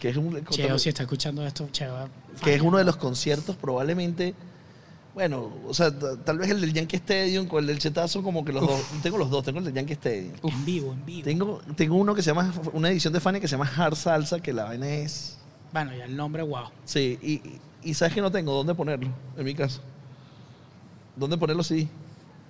Que 0.00 0.08
es, 0.10 0.16
un, 0.16 0.44
Cheo, 0.46 0.78
si 0.78 0.88
está 0.88 1.02
escuchando 1.04 1.46
esto, 1.46 1.68
Cheo. 1.70 2.08
que 2.42 2.54
es 2.54 2.62
uno 2.62 2.78
de 2.78 2.84
los 2.84 2.96
conciertos 2.96 3.56
probablemente. 3.56 4.34
Bueno, 5.14 5.52
o 5.66 5.74
sea, 5.74 5.90
tal 6.24 6.38
vez 6.38 6.50
el 6.50 6.60
del 6.60 6.72
Yankee 6.72 6.96
Stadium 6.96 7.46
con 7.48 7.60
el 7.60 7.66
del 7.66 7.78
Chetá 7.78 8.06
son 8.06 8.22
como 8.22 8.44
que 8.44 8.52
los 8.52 8.64
dos. 8.66 8.80
Tengo 9.02 9.18
los 9.18 9.30
dos, 9.30 9.44
tengo 9.44 9.58
el 9.58 9.64
del 9.64 9.74
Yankee 9.74 9.94
Stadium. 9.94 10.32
En 10.42 10.64
vivo, 10.64 10.92
en 10.92 11.04
vivo. 11.04 11.24
Tengo, 11.24 11.60
tengo 11.76 11.96
uno 11.96 12.14
que 12.14 12.22
se 12.22 12.30
llama, 12.30 12.52
una 12.72 12.90
edición 12.90 13.12
de 13.12 13.20
Fanny 13.20 13.40
que 13.40 13.48
se 13.48 13.56
llama 13.56 13.70
Hard 13.76 13.96
Salsa, 13.96 14.40
que 14.40 14.52
la 14.52 14.64
vaina 14.64 14.88
es. 14.88 15.36
Bueno, 15.72 15.94
ya 15.94 16.04
el 16.04 16.16
nombre, 16.16 16.42
wow. 16.42 16.68
Sí, 16.84 17.18
y, 17.20 17.88
y- 17.88 17.94
sabes 17.94 18.14
que 18.14 18.20
no 18.20 18.30
tengo 18.30 18.52
dónde 18.54 18.74
ponerlo, 18.74 19.08
en 19.36 19.44
mi 19.44 19.54
caso. 19.54 19.80
¿Dónde 21.16 21.36
ponerlo 21.36 21.62
sí? 21.64 21.88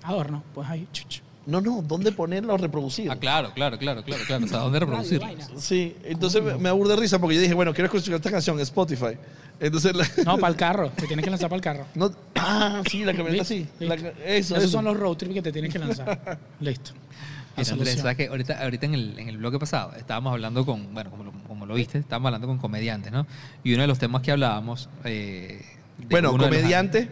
Adorno, 0.02 0.42
pues 0.54 0.68
ahí. 0.68 0.86
chuch. 0.92 1.20
No, 1.48 1.60
no, 1.62 1.82
¿dónde 1.82 2.12
ponerlo 2.12 2.56
reproducido? 2.58 3.10
Ah, 3.10 3.16
claro, 3.16 3.52
claro, 3.54 3.78
claro, 3.78 4.02
claro, 4.04 4.22
claro. 4.26 4.44
O 4.44 4.48
sea, 4.48 4.58
¿dónde 4.58 5.18
vaina. 5.18 5.46
Sí, 5.56 5.96
entonces 6.04 6.42
me, 6.42 6.54
me 6.58 6.68
aburre 6.68 6.90
de 6.90 6.96
risa 6.96 7.18
porque 7.18 7.36
yo 7.36 7.40
dije, 7.40 7.54
bueno, 7.54 7.72
quiero 7.72 7.86
escuchar 7.86 8.14
esta 8.16 8.30
canción 8.30 8.56
en 8.56 8.62
Spotify. 8.62 9.16
Entonces, 9.58 9.94
la- 9.96 10.06
No, 10.24 10.36
para 10.38 10.50
el 10.52 10.56
carro. 10.56 10.90
Te 10.90 11.06
tienes 11.06 11.24
que 11.24 11.30
lanzar 11.30 11.48
para 11.48 11.56
el 11.56 11.62
carro. 11.62 11.86
no- 11.94 12.12
ah, 12.36 12.82
sí, 12.90 13.02
la 13.04 13.14
camioneta 13.14 13.44
sí. 13.44 13.66
La 13.80 13.96
ca- 13.96 14.08
eso, 14.24 14.54
Esos 14.54 14.58
eso. 14.58 14.68
son 14.68 14.84
los 14.84 14.96
road 14.96 15.16
trips 15.16 15.34
que 15.34 15.42
te 15.42 15.50
tienes 15.52 15.72
que 15.72 15.78
lanzar. 15.78 16.38
Listo. 16.60 16.92
La 16.92 16.98
Mira, 16.98 17.08
Andrés, 17.56 17.68
solución. 17.68 17.98
¿sabes 18.02 18.16
qué? 18.18 18.26
Ahorita, 18.28 18.62
ahorita 18.62 18.86
en, 18.86 18.94
el, 18.94 19.18
en 19.18 19.28
el 19.30 19.38
bloque 19.38 19.58
pasado 19.58 19.92
estábamos 19.96 20.32
hablando 20.34 20.64
con, 20.66 20.92
bueno, 20.94 21.10
como 21.10 21.24
lo, 21.24 21.32
como 21.48 21.66
lo 21.66 21.74
viste, 21.74 21.96
estábamos 21.98 22.26
hablando 22.28 22.46
con 22.46 22.58
comediantes, 22.58 23.10
¿no? 23.10 23.26
Y 23.64 23.72
uno 23.72 23.82
de 23.82 23.88
los 23.88 23.98
temas 23.98 24.22
que 24.22 24.30
hablábamos... 24.32 24.88
eh, 25.04 25.60
de 25.96 26.06
Bueno, 26.08 26.30
uno 26.32 26.44
de 26.44 26.50
los- 26.50 26.56
comediante, 26.58 27.08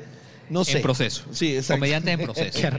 no 0.50 0.64
sé. 0.64 0.76
En 0.78 0.82
proceso. 0.82 1.24
Sí, 1.32 1.54
exacto. 1.56 1.74
Comediantes 1.80 2.14
en 2.14 2.20
proceso. 2.20 2.60
Qué. 2.60 2.70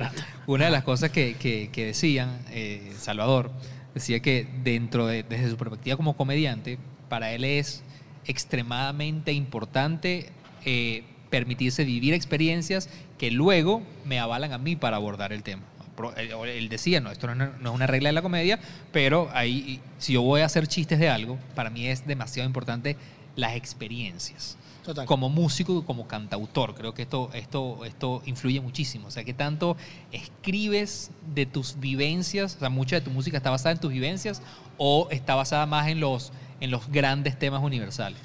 Una 0.47 0.65
de 0.65 0.71
las 0.71 0.83
cosas 0.83 1.11
que, 1.11 1.35
que- 1.35 1.69
que 1.71 1.85
decían, 1.87 2.39
eh, 2.51 2.93
Salvador, 2.99 3.51
decía 3.93 4.19
que 4.19 4.47
dentro 4.63 5.07
de, 5.07 5.23
desde 5.23 5.49
su 5.49 5.57
perspectiva 5.57 5.97
como 5.97 6.15
comediante, 6.15 6.77
para 7.09 7.31
él 7.33 7.43
es 7.43 7.83
extremadamente 8.25 9.31
importante 9.33 10.29
eh, 10.65 11.03
permitirse 11.29 11.83
vivir 11.83 12.13
experiencias 12.13 12.89
que 13.17 13.31
luego 13.31 13.81
me 14.05 14.19
avalan 14.19 14.53
a 14.53 14.57
mí 14.57 14.75
para 14.75 14.95
abordar 14.97 15.33
el 15.33 15.43
tema. 15.43 15.63
Pro- 15.95 16.15
Él, 16.15 16.69
decía, 16.69 17.01
no, 17.01 17.11
esto 17.11 17.25
no 17.27 17.33
es, 17.33 17.37
una, 17.37 17.57
no 17.59 17.69
es 17.71 17.75
una 17.75 17.87
regla 17.87 18.09
de 18.09 18.13
la 18.13 18.21
comedia, 18.21 18.59
pero 18.91 19.29
ahí, 19.33 19.81
si 19.97 20.13
yo 20.13 20.21
voy 20.21 20.41
a 20.41 20.45
hacer 20.45 20.67
chistes 20.67 20.99
de 20.99 21.09
algo, 21.09 21.39
para 21.55 21.69
mí 21.71 21.87
es 21.87 22.05
demasiado 22.05 22.47
importante 22.47 22.95
las 23.35 23.55
experiencias 23.55 24.57
Total. 24.87 25.05
como 25.05 25.29
músico 25.29 25.77
y 25.79 25.83
como 25.83 26.07
cantautor. 26.07 26.73
Creo 26.73 26.93
que 26.95 27.03
esto, 27.03 27.29
esto, 27.33 27.83
esto 27.85 28.23
influye 28.25 28.59
muchísimo. 28.61 29.09
O 29.09 29.11
sea, 29.11 29.23
que 29.23 29.33
tanto 29.35 29.77
escribes 30.11 31.11
de 31.35 31.45
tus 31.45 31.79
vivencias, 31.79 32.55
o 32.55 32.59
sea, 32.59 32.69
mucha 32.69 32.95
de 32.95 33.01
tu 33.01 33.11
música 33.11 33.37
está 33.37 33.49
basada 33.49 33.73
en 33.73 33.79
tus 33.79 33.91
vivencias 33.91 34.41
o 34.77 35.07
está 35.11 35.35
basada 35.35 35.65
más 35.65 35.87
en 35.89 35.99
los, 35.99 36.31
en 36.61 36.71
los 36.71 36.89
grandes 36.89 37.37
temas 37.37 37.61
universales. 37.63 38.17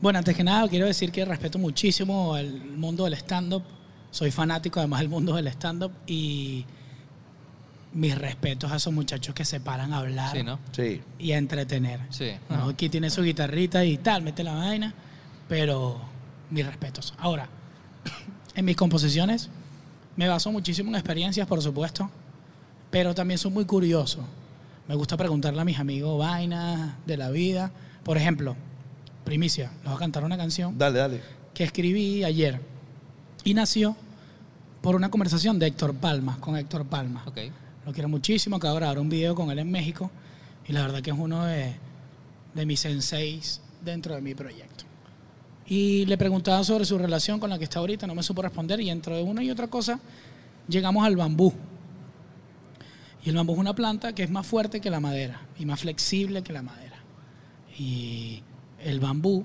Bueno, 0.00 0.18
antes 0.18 0.36
que 0.36 0.44
nada, 0.44 0.68
quiero 0.68 0.86
decir 0.86 1.10
que 1.10 1.24
respeto 1.24 1.58
muchísimo 1.58 2.36
el 2.36 2.62
mundo 2.76 3.04
del 3.04 3.14
stand-up. 3.14 3.62
Soy 4.10 4.30
fanático 4.30 4.80
además 4.80 5.00
del 5.00 5.08
mundo 5.08 5.34
del 5.36 5.46
stand-up 5.48 5.92
y 6.06 6.64
mis 7.92 8.16
respetos 8.16 8.70
a 8.70 8.76
esos 8.76 8.92
muchachos 8.92 9.34
que 9.34 9.44
se 9.44 9.60
paran 9.60 9.92
a 9.92 9.98
hablar 9.98 10.36
Sí, 10.36 10.42
¿no? 10.42 10.58
Sí. 10.72 11.00
y 11.18 11.32
a 11.32 11.38
entretener. 11.38 12.00
Sí. 12.10 12.30
¿no? 12.50 12.68
Aquí 12.68 12.88
tiene 12.88 13.08
su 13.10 13.22
guitarrita 13.22 13.84
y 13.84 13.96
tal, 13.98 14.22
mete 14.22 14.44
la 14.44 14.52
vaina, 14.54 14.94
pero 15.48 16.00
mis 16.50 16.64
respetos. 16.66 17.14
Ahora, 17.18 17.48
en 18.54 18.64
mis 18.64 18.76
composiciones 18.76 19.50
me 20.16 20.28
baso 20.28 20.50
muchísimo 20.52 20.90
en 20.90 20.96
experiencias, 20.96 21.46
por 21.46 21.62
supuesto, 21.62 22.10
pero 22.90 23.14
también 23.14 23.38
soy 23.38 23.50
muy 23.52 23.64
curioso. 23.64 24.24
Me 24.88 24.94
gusta 24.94 25.16
preguntarle 25.16 25.60
a 25.60 25.64
mis 25.64 25.78
amigos 25.78 26.18
vainas 26.18 26.94
de 27.06 27.16
la 27.16 27.30
vida. 27.30 27.70
Por 28.02 28.16
ejemplo, 28.16 28.56
primicia, 29.24 29.70
les 29.76 29.84
voy 29.84 29.94
a 29.94 29.98
cantar 29.98 30.24
una 30.24 30.36
canción 30.36 30.76
Dale, 30.78 30.98
dale. 30.98 31.20
que 31.54 31.64
escribí 31.64 32.24
ayer 32.24 32.60
y 33.44 33.54
nació 33.54 33.96
por 34.80 34.96
una 34.96 35.10
conversación 35.10 35.58
de 35.58 35.66
Héctor 35.66 35.94
Palma, 35.94 36.38
con 36.40 36.56
Héctor 36.56 36.86
Palma. 36.86 37.22
Ok. 37.26 37.38
Lo 37.86 37.92
quiero 37.92 38.08
muchísimo, 38.08 38.56
acabo 38.56 38.74
de 38.74 38.80
grabar 38.80 38.98
un 38.98 39.08
video 39.08 39.34
con 39.34 39.50
él 39.50 39.58
en 39.58 39.70
México 39.70 40.10
y 40.66 40.72
la 40.72 40.82
verdad 40.82 41.00
que 41.00 41.10
es 41.10 41.16
uno 41.18 41.44
de, 41.44 41.74
de 42.54 42.66
mis 42.66 42.80
senseis 42.80 43.60
dentro 43.82 44.14
de 44.14 44.20
mi 44.20 44.34
proyecto. 44.34 44.67
Y 45.70 46.06
le 46.06 46.16
preguntaba 46.16 46.64
sobre 46.64 46.86
su 46.86 46.96
relación 46.96 47.38
con 47.38 47.50
la 47.50 47.58
que 47.58 47.64
está 47.64 47.78
ahorita, 47.78 48.06
no 48.06 48.14
me 48.14 48.22
supo 48.22 48.40
responder 48.40 48.80
y 48.80 48.88
entre 48.88 49.22
una 49.22 49.42
y 49.44 49.50
otra 49.50 49.66
cosa 49.68 50.00
llegamos 50.66 51.04
al 51.04 51.14
bambú. 51.14 51.52
Y 53.22 53.28
el 53.28 53.36
bambú 53.36 53.52
es 53.52 53.58
una 53.58 53.74
planta 53.74 54.14
que 54.14 54.22
es 54.22 54.30
más 54.30 54.46
fuerte 54.46 54.80
que 54.80 54.88
la 54.90 54.98
madera 55.00 55.42
y 55.58 55.66
más 55.66 55.80
flexible 55.80 56.42
que 56.42 56.54
la 56.54 56.62
madera. 56.62 56.96
Y 57.78 58.42
el 58.82 58.98
bambú 58.98 59.44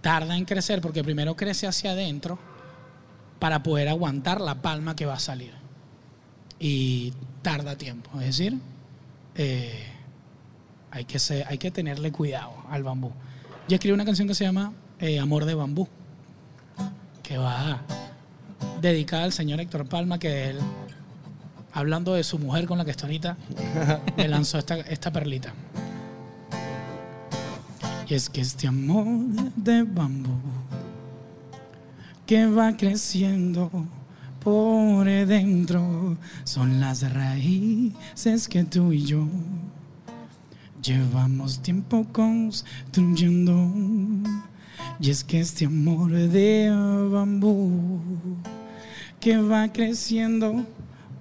tarda 0.00 0.36
en 0.36 0.44
crecer 0.44 0.80
porque 0.80 1.02
primero 1.02 1.34
crece 1.34 1.66
hacia 1.66 1.90
adentro 1.90 2.38
para 3.40 3.62
poder 3.64 3.88
aguantar 3.88 4.40
la 4.40 4.62
palma 4.62 4.94
que 4.94 5.06
va 5.06 5.14
a 5.14 5.18
salir. 5.18 5.52
Y 6.60 7.12
tarda 7.42 7.76
tiempo. 7.76 8.10
Es 8.20 8.26
decir, 8.26 8.56
eh, 9.34 9.84
hay, 10.92 11.04
que 11.04 11.18
ser- 11.18 11.46
hay 11.48 11.58
que 11.58 11.72
tenerle 11.72 12.12
cuidado 12.12 12.52
al 12.70 12.84
bambú. 12.84 13.10
Yo 13.68 13.74
escribí 13.74 13.92
una 13.94 14.04
canción 14.04 14.28
que 14.28 14.34
se 14.34 14.44
llama 14.44 14.72
eh, 15.00 15.18
Amor 15.18 15.44
de 15.44 15.54
Bambú, 15.54 15.88
que 17.22 17.38
va 17.38 17.80
dedicada 18.80 19.24
al 19.24 19.32
señor 19.32 19.60
Héctor 19.60 19.86
Palma, 19.86 20.18
que 20.18 20.50
él, 20.50 20.58
hablando 21.72 22.14
de 22.14 22.24
su 22.24 22.38
mujer 22.38 22.66
con 22.66 22.78
la 22.78 22.84
que 22.84 22.90
está 22.90 23.06
ahorita, 23.06 23.36
me 24.16 24.28
lanzó 24.28 24.58
esta, 24.58 24.76
esta 24.76 25.12
perlita. 25.12 25.52
Y 28.08 28.14
es 28.14 28.30
que 28.30 28.40
este 28.40 28.66
amor 28.66 29.06
de 29.54 29.82
bambú 29.82 30.38
que 32.26 32.46
va 32.46 32.76
creciendo 32.76 33.70
por 34.42 35.06
dentro 35.06 36.16
son 36.44 36.80
las 36.80 37.12
raíces 37.12 38.48
que 38.48 38.64
tú 38.64 38.92
y 38.92 39.04
yo 39.04 39.26
llevamos 40.82 41.60
tiempo 41.60 42.06
construyendo. 42.12 43.70
Y 45.00 45.10
es 45.10 45.24
que 45.24 45.40
este 45.40 45.66
amor 45.66 46.10
de 46.10 46.70
bambú 47.10 48.00
que 49.20 49.36
va 49.38 49.72
creciendo 49.72 50.64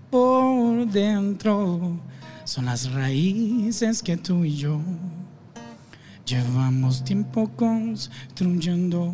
por 0.09 0.87
dentro 0.87 1.99
son 2.43 2.65
las 2.65 2.91
raíces 2.91 4.01
que 4.01 4.17
tú 4.17 4.45
y 4.45 4.55
yo 4.55 4.79
llevamos 6.25 7.03
tiempo 7.03 7.49
construyendo. 7.55 9.13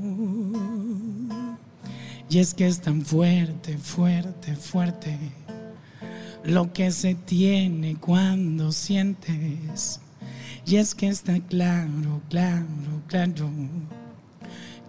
Y 2.30 2.40
es 2.40 2.54
que 2.54 2.68
es 2.68 2.82
tan 2.82 3.02
fuerte, 3.04 3.78
fuerte, 3.78 4.56
fuerte 4.56 5.18
lo 6.44 6.74
que 6.74 6.92
se 6.92 7.16
tiene 7.16 7.96
cuando 7.96 8.72
sientes. 8.72 10.00
Y 10.66 10.78
es 10.78 10.96
que 10.96 11.08
está 11.08 11.40
claro, 11.40 12.22
claro, 12.30 12.66
claro 13.08 13.50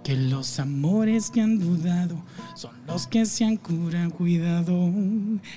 que 0.05 0.17
los 0.17 0.61
amores 0.61 1.31
que 1.31 1.41
han 1.41 1.59
dudado 1.59 2.23
son 2.55 2.73
los 2.87 3.07
que 3.07 3.25
se 3.25 3.45
han 3.45 3.57
curado, 3.57 4.11
cuidado. 4.11 4.93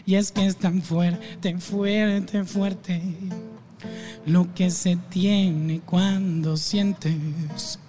Y 0.05 0.15
es 0.15 0.31
que 0.31 0.45
es 0.45 0.55
tan 0.55 0.81
fuerte, 0.81 1.57
fuerte, 1.59 2.45
fuerte 2.45 3.01
lo 4.25 4.53
que 4.55 4.71
se 4.71 4.95
tiene 5.09 5.81
cuando 5.81 6.55
sientes. 6.55 7.79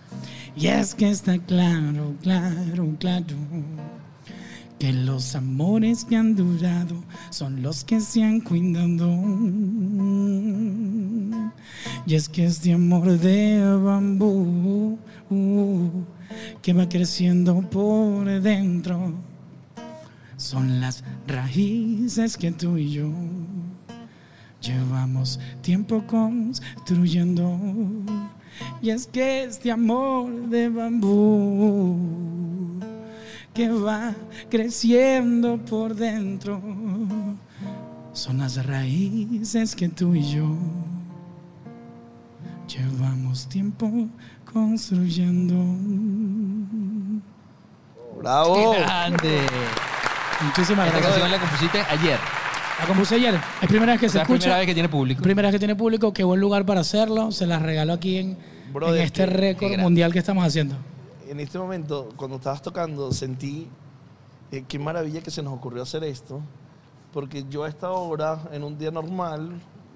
Y 0.57 0.67
es 0.67 0.95
que 0.97 1.09
está 1.09 1.39
claro, 1.39 2.15
claro, 2.21 2.97
claro 2.99 3.37
que 4.79 4.93
los 4.93 5.35
amores 5.35 6.05
que 6.05 6.17
han 6.17 6.37
durado 6.37 7.03
son 7.31 7.63
los 7.63 7.85
que 7.85 8.01
se 8.01 8.23
han 8.23 8.41
cuidado. 8.41 9.09
Y 12.07 12.15
es 12.15 12.29
que 12.29 12.47
este 12.47 12.73
amor 12.73 13.19
de 13.19 13.61
bambú 13.83 14.99
uh, 15.31 15.91
que 16.63 16.73
va 16.73 16.89
creciendo 16.89 17.61
por 17.71 18.41
dentro 18.41 19.15
son 20.39 20.81
las 20.81 21.03
raíces 21.27 22.37
que 22.37 22.53
tú 22.53 22.79
y 22.79 22.93
yo 22.93 23.11
llevamos 24.61 25.41
tiempo 25.63 26.05
construyendo. 26.07 27.59
Y 28.81 28.91
es 28.91 29.07
que 29.07 29.45
este 29.45 29.71
amor 29.71 30.49
de 30.49 30.69
bambú 30.69 31.99
que 33.53 33.69
va 33.69 34.15
creciendo 34.49 35.59
por 35.59 35.95
dentro 35.97 36.61
son 38.13 38.39
las 38.39 38.65
raíces 38.65 39.75
que 39.75 39.89
tú 39.89 40.15
y 40.15 40.23
yo 40.23 40.57
llevamos 42.69 43.18
tiempo 43.49 43.91
construyendo. 44.53 45.55
¡Bravo! 48.19 48.73
¡Grande! 48.73 49.41
Muchísimas 50.43 50.87
Esta 50.87 50.99
gracias. 51.01 51.03
canción 51.23 51.31
la 51.31 51.39
compusiste 51.39 51.81
ayer. 51.81 52.19
La 52.81 52.87
compuse 52.87 53.15
ayer. 53.17 53.35
Es 53.61 53.69
primera 53.69 53.93
vez 53.93 54.01
que 54.01 54.07
O 54.07 54.09
se 54.09 54.13
sea, 54.15 54.23
es 54.23 54.29
escucha. 54.29 54.41
primera 54.43 54.59
vez 54.59 54.67
que 54.67 54.75
tiene 54.75 54.89
público. 54.89 55.23
Primera 55.23 55.49
vez 55.49 55.55
que 55.55 55.59
tiene 55.59 55.75
público, 55.77 56.13
qué 56.13 56.25
buen 56.25 56.41
lugar 56.41 56.65
para 56.65 56.81
hacerlo. 56.81 57.33
Se 57.33 57.47
las 57.47 57.61
regalo 57.63 57.93
aquí 57.93 58.19
en, 58.19 58.39
Brother, 58.73 58.99
en 59.01 59.03
este 59.05 59.25
qué- 59.25 59.27
récord 59.27 59.71
qué 59.71 59.79
mundial 59.79 60.13
que 60.13 60.19
estamos 60.21 60.45
haciendo. 60.45 60.77
En 61.29 61.41
este 61.41 61.59
momento, 61.59 62.09
cuando 62.17 62.37
estabas 62.37 62.63
tocando, 62.63 63.13
sentí 63.13 63.69
eh, 64.53 64.65
qué 64.67 64.79
maravilla 64.79 65.21
que 65.21 65.31
se 65.31 65.43
nos 65.43 65.53
ocurrió 65.55 65.83
hacer 65.83 66.05
esto. 66.05 66.41
Porque 67.13 67.45
yo 67.51 67.65
a 67.65 67.69
esta 67.69 67.91
hora, 67.91 68.39
en 68.53 68.63
un 68.63 68.79
día 68.79 68.91
normal, 68.91 69.51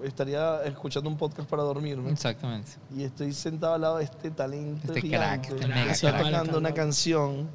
estaría 0.04 0.62
escuchando 0.64 1.08
un 1.08 1.16
podcast 1.16 1.48
para 1.48 1.62
dormirme. 1.62 2.10
Exactamente. 2.10 2.72
Y 2.96 3.02
estoy 3.04 3.32
sentado 3.32 3.74
al 3.74 3.80
lado 3.80 3.98
de 3.98 4.04
este 4.04 4.30
talento 4.30 4.88
Este 4.88 5.00
gigante 5.00 5.48
crack, 5.48 5.60
este 5.60 5.72
que 5.72 5.90
está 5.90 6.10
crack. 6.10 6.24
tocando 6.24 6.58
una 6.58 6.72
canción 6.72 7.48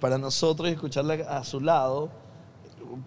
para 0.00 0.18
nosotros 0.18 0.68
y 0.68 0.72
escucharla 0.72 1.14
a 1.28 1.44
su 1.44 1.60
lado. 1.60 2.10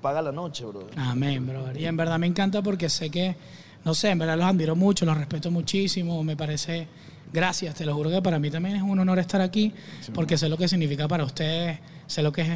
Paga 0.02 0.22
la 0.22 0.32
noche, 0.32 0.66
bro. 0.66 0.88
Amén, 0.96 1.48
brother. 1.48 1.80
Y 1.80 1.86
en 1.86 1.98
verdad 1.98 2.20
me 2.20 2.28
encanta 2.28 2.62
porque 2.62 2.90
sé 2.90 3.10
que, 3.10 3.36
no 3.84 3.94
sé, 3.94 4.10
en 4.10 4.20
verdad 4.20 4.38
los 4.38 4.46
admiro 4.46 4.76
mucho, 4.76 5.06
los 5.06 5.18
respeto 5.18 5.50
muchísimo. 5.50 6.24
Me 6.24 6.36
parece, 6.38 6.88
gracias, 7.34 7.76
te 7.76 7.86
lo 7.86 7.96
juro 7.96 8.10
que 8.10 8.22
para 8.22 8.38
mí 8.38 8.52
también 8.52 8.76
es 8.76 8.84
un 8.84 9.00
honor 9.00 9.18
estar 9.20 9.42
aquí 9.42 9.74
porque 10.14 10.38
sé 10.38 10.50
lo 10.50 10.58
que 10.58 10.68
significa 10.68 11.08
para 11.08 11.24
ustedes, 11.24 11.80
sé 12.06 12.22
lo 12.22 12.32
que 12.32 12.42
es 12.42 12.50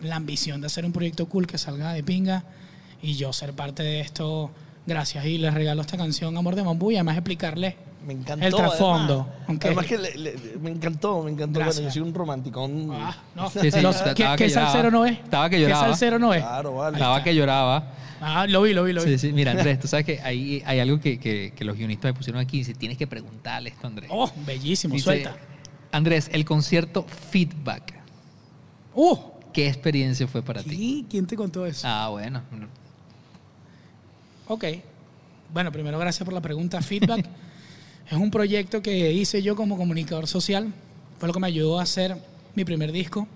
la 0.00 0.16
ambición 0.16 0.60
de 0.60 0.68
hacer 0.68 0.84
un 0.86 0.92
proyecto 0.92 1.26
cool 1.28 1.46
que 1.46 1.58
salga 1.58 1.92
de 1.92 2.02
pinga 2.02 2.44
y 3.02 3.14
yo 3.14 3.32
ser 3.32 3.52
parte 3.52 3.82
de 3.82 4.00
esto. 4.00 4.50
Gracias. 4.88 5.24
Y 5.26 5.36
les 5.38 5.52
regalo 5.52 5.82
esta 5.82 5.96
canción, 5.98 6.36
Amor 6.36 6.54
de 6.56 6.62
Bambú, 6.62 6.90
y 6.90 6.96
además 6.96 7.16
explicarles 7.16 7.74
Me 8.06 8.14
encantó. 8.14 8.46
El 8.46 8.54
trasfondo, 8.54 9.28
Además, 9.60 9.84
que 9.86 9.98
le- 9.98 10.16
le- 10.16 10.34
me 10.62 10.70
encantó, 10.70 11.22
me 11.22 11.30
encantó. 11.30 11.58
Gracias. 11.60 11.76
Bueno, 11.76 11.88
yo 11.90 11.92
soy 12.00 12.08
un 12.08 12.14
romanticón. 12.14 12.88
Ah, 12.92 13.14
no. 13.36 13.50
Sí, 13.50 13.70
sí, 13.70 13.80
Los- 13.82 13.96
¿Qué, 14.00 14.14
que 14.14 14.34
qué 14.36 14.50
salsero 14.50 14.90
no 14.90 15.04
es? 15.04 15.18
Estaba 15.18 15.50
que 15.50 15.56
¿Qué 15.56 15.62
lloraba. 15.62 15.84
salsero 15.88 16.18
no 16.18 16.32
es? 16.32 16.40
Claro, 16.42 16.74
vale. 16.74 16.96
Estaba 16.96 17.22
que 17.22 17.34
lloraba. 17.34 17.92
Ah, 18.20 18.46
lo 18.48 18.62
vi, 18.62 18.72
lo 18.72 18.82
vi, 18.84 18.92
lo 18.94 19.04
vi. 19.04 19.10
Sí, 19.12 19.18
sí. 19.28 19.32
Mira, 19.32 19.50
Andrés, 19.52 19.78
tú 19.78 19.86
sabes 19.88 20.06
que 20.06 20.20
ahí 20.22 20.62
hay 20.66 20.80
algo 20.80 20.98
que, 20.98 21.18
que- 21.20 21.52
que 21.54 21.64
los 21.64 21.76
guionistas 21.76 22.08
me 22.10 22.14
pusieron 22.14 22.40
aquí. 22.40 22.58
Dice, 22.58 22.72
tienes 22.74 22.96
que 22.96 23.06
preguntarle 23.06 23.68
esto, 23.70 23.86
Andrés. 23.86 24.08
Oh, 24.12 24.30
bellísimo, 24.46 24.94
Dice, 24.94 25.04
suelta. 25.04 25.36
Andrés, 25.92 26.30
el 26.32 26.44
concierto 26.46 27.04
Feedback. 27.30 27.94
Uh, 28.94 29.16
¿Qué 29.52 29.68
experiencia 29.68 30.26
fue 30.26 30.42
para 30.42 30.62
ti? 30.62 30.70
¿y 31.00 31.06
¿quién 31.10 31.26
te 31.26 31.36
contó 31.36 31.64
eso? 31.66 31.86
Ah, 31.86 32.08
bueno. 32.10 32.42
Ok. 34.48 34.64
Bueno, 35.52 35.70
primero 35.70 35.98
gracias 35.98 36.24
por 36.24 36.34
la 36.34 36.40
pregunta. 36.40 36.80
Feedback 36.80 37.26
es 38.10 38.16
un 38.16 38.30
proyecto 38.30 38.82
que 38.82 39.12
hice 39.12 39.42
yo 39.42 39.54
como 39.54 39.76
comunicador 39.76 40.26
social. 40.26 40.72
Fue 41.18 41.26
lo 41.26 41.34
que 41.34 41.40
me 41.40 41.46
ayudó 41.46 41.78
a 41.78 41.82
hacer 41.82 42.16
mi 42.54 42.64
primer 42.64 42.90
disco. 42.90 43.28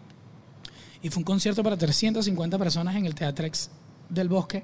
Y 1.02 1.10
fue 1.10 1.20
un 1.20 1.24
concierto 1.24 1.62
para 1.62 1.76
350 1.76 2.58
personas 2.58 2.96
en 2.96 3.06
el 3.06 3.14
Teatrex 3.14 3.70
del 4.08 4.28
Bosque, 4.28 4.62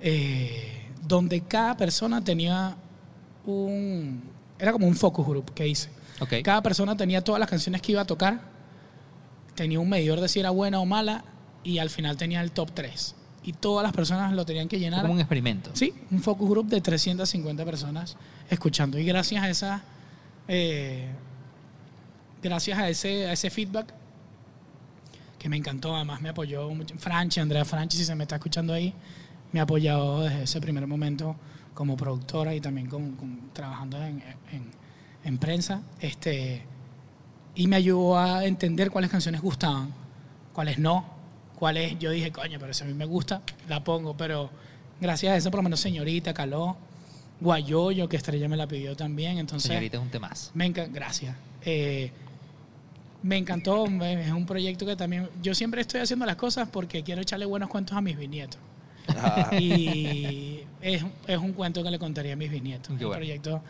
eh, 0.00 0.86
donde 1.06 1.40
cada 1.42 1.76
persona 1.76 2.22
tenía 2.22 2.76
un... 3.46 4.22
Era 4.58 4.72
como 4.72 4.86
un 4.86 4.94
focus 4.94 5.26
group 5.26 5.54
que 5.54 5.66
hice. 5.66 5.88
Ok. 6.20 6.34
Cada 6.44 6.62
persona 6.62 6.96
tenía 6.96 7.22
todas 7.22 7.40
las 7.40 7.48
canciones 7.48 7.80
que 7.80 7.92
iba 7.92 8.02
a 8.02 8.06
tocar, 8.06 8.40
tenía 9.54 9.80
un 9.80 9.88
medidor 9.88 10.20
de 10.20 10.28
si 10.28 10.40
era 10.40 10.50
buena 10.50 10.80
o 10.80 10.84
mala 10.84 11.24
y 11.64 11.78
al 11.78 11.90
final 11.90 12.16
tenía 12.16 12.40
el 12.42 12.52
top 12.52 12.72
3. 12.74 13.14
Y 13.48 13.54
todas 13.54 13.82
las 13.82 13.92
personas 13.94 14.32
lo 14.34 14.44
tenían 14.44 14.68
que 14.68 14.76
Fue 14.76 14.80
llenar. 14.84 15.00
como 15.00 15.14
un 15.14 15.20
experimento. 15.20 15.70
Sí, 15.72 15.94
un 16.10 16.20
focus 16.20 16.50
group 16.50 16.66
de 16.68 16.82
350 16.82 17.64
personas 17.64 18.14
escuchando. 18.50 18.98
Y 18.98 19.04
gracias 19.04 19.42
a 19.42 19.48
esa, 19.48 19.82
eh, 20.48 21.06
gracias 22.42 22.78
a 22.78 22.88
ese, 22.90 23.26
a 23.26 23.32
ese 23.32 23.48
feedback 23.48 23.94
que 25.38 25.48
me 25.48 25.56
encantó, 25.56 25.94
además 25.96 26.20
me 26.20 26.28
apoyó 26.28 26.68
mucho. 26.70 26.94
Franchi, 26.98 27.40
Andrea 27.40 27.64
Franchi, 27.64 27.96
si 27.96 28.04
se 28.04 28.14
me 28.14 28.24
está 28.24 28.36
escuchando 28.36 28.72
ahí, 28.74 28.92
me 29.52 29.60
ha 29.60 29.62
apoyado 29.62 30.20
desde 30.24 30.42
ese 30.42 30.60
primer 30.60 30.86
momento 30.86 31.34
como 31.72 31.96
productora 31.96 32.54
y 32.54 32.60
también 32.60 32.88
con- 32.88 33.12
con- 33.12 33.50
trabajando 33.54 33.96
en, 34.02 34.22
en- 34.52 34.70
en 35.24 35.38
prensa. 35.38 35.80
Este, 36.00 36.62
y 37.54 37.66
me 37.66 37.76
ayudó 37.76 38.18
a 38.18 38.44
entender 38.44 38.90
cuáles 38.90 39.10
canciones 39.10 39.40
gustaban, 39.40 39.94
cuáles 40.52 40.78
no, 40.78 41.16
cuáles 41.58 41.98
yo 41.98 42.10
dije, 42.10 42.30
coño, 42.32 42.58
pero 42.60 42.72
si 42.72 42.84
a 42.84 42.86
mí 42.86 42.94
me 42.94 43.04
gusta, 43.04 43.42
la 43.68 43.82
pongo. 43.84 44.16
Pero 44.16 44.50
gracias 45.00 45.32
a 45.32 45.36
eso, 45.36 45.50
por 45.50 45.58
lo 45.58 45.64
menos 45.64 45.80
Señorita, 45.80 46.32
Caló, 46.32 46.76
Guayoyo, 47.40 48.08
que 48.08 48.16
Estrella 48.16 48.48
me 48.48 48.56
la 48.56 48.66
pidió 48.66 48.96
también. 48.96 49.38
Entonces, 49.38 49.68
Señorita, 49.68 49.96
es 49.96 50.02
un 50.02 50.10
temazo. 50.10 50.50
me 50.54 50.66
encanta, 50.66 50.92
gracias. 50.92 51.36
Eh, 51.64 52.10
me 53.22 53.36
encantó, 53.36 53.86
es 53.86 54.30
un 54.30 54.46
proyecto 54.46 54.86
que 54.86 54.94
también, 54.94 55.28
yo 55.42 55.52
siempre 55.54 55.80
estoy 55.80 56.00
haciendo 56.00 56.24
las 56.24 56.36
cosas 56.36 56.68
porque 56.68 57.02
quiero 57.02 57.20
echarle 57.22 57.46
buenos 57.46 57.68
cuentos 57.68 57.96
a 57.96 58.00
mis 58.00 58.16
bisnietos. 58.16 58.60
Ah, 59.08 59.50
Y 59.58 60.60
es, 60.80 61.02
es 61.26 61.38
un 61.38 61.52
cuento 61.52 61.82
que 61.82 61.90
le 61.90 61.98
contaría 61.98 62.34
a 62.34 62.36
mis 62.36 62.50
bisnietos. 62.50 62.88
Qué 62.88 62.92
un 62.92 62.98
bueno. 62.98 63.14
proyecto 63.16 63.60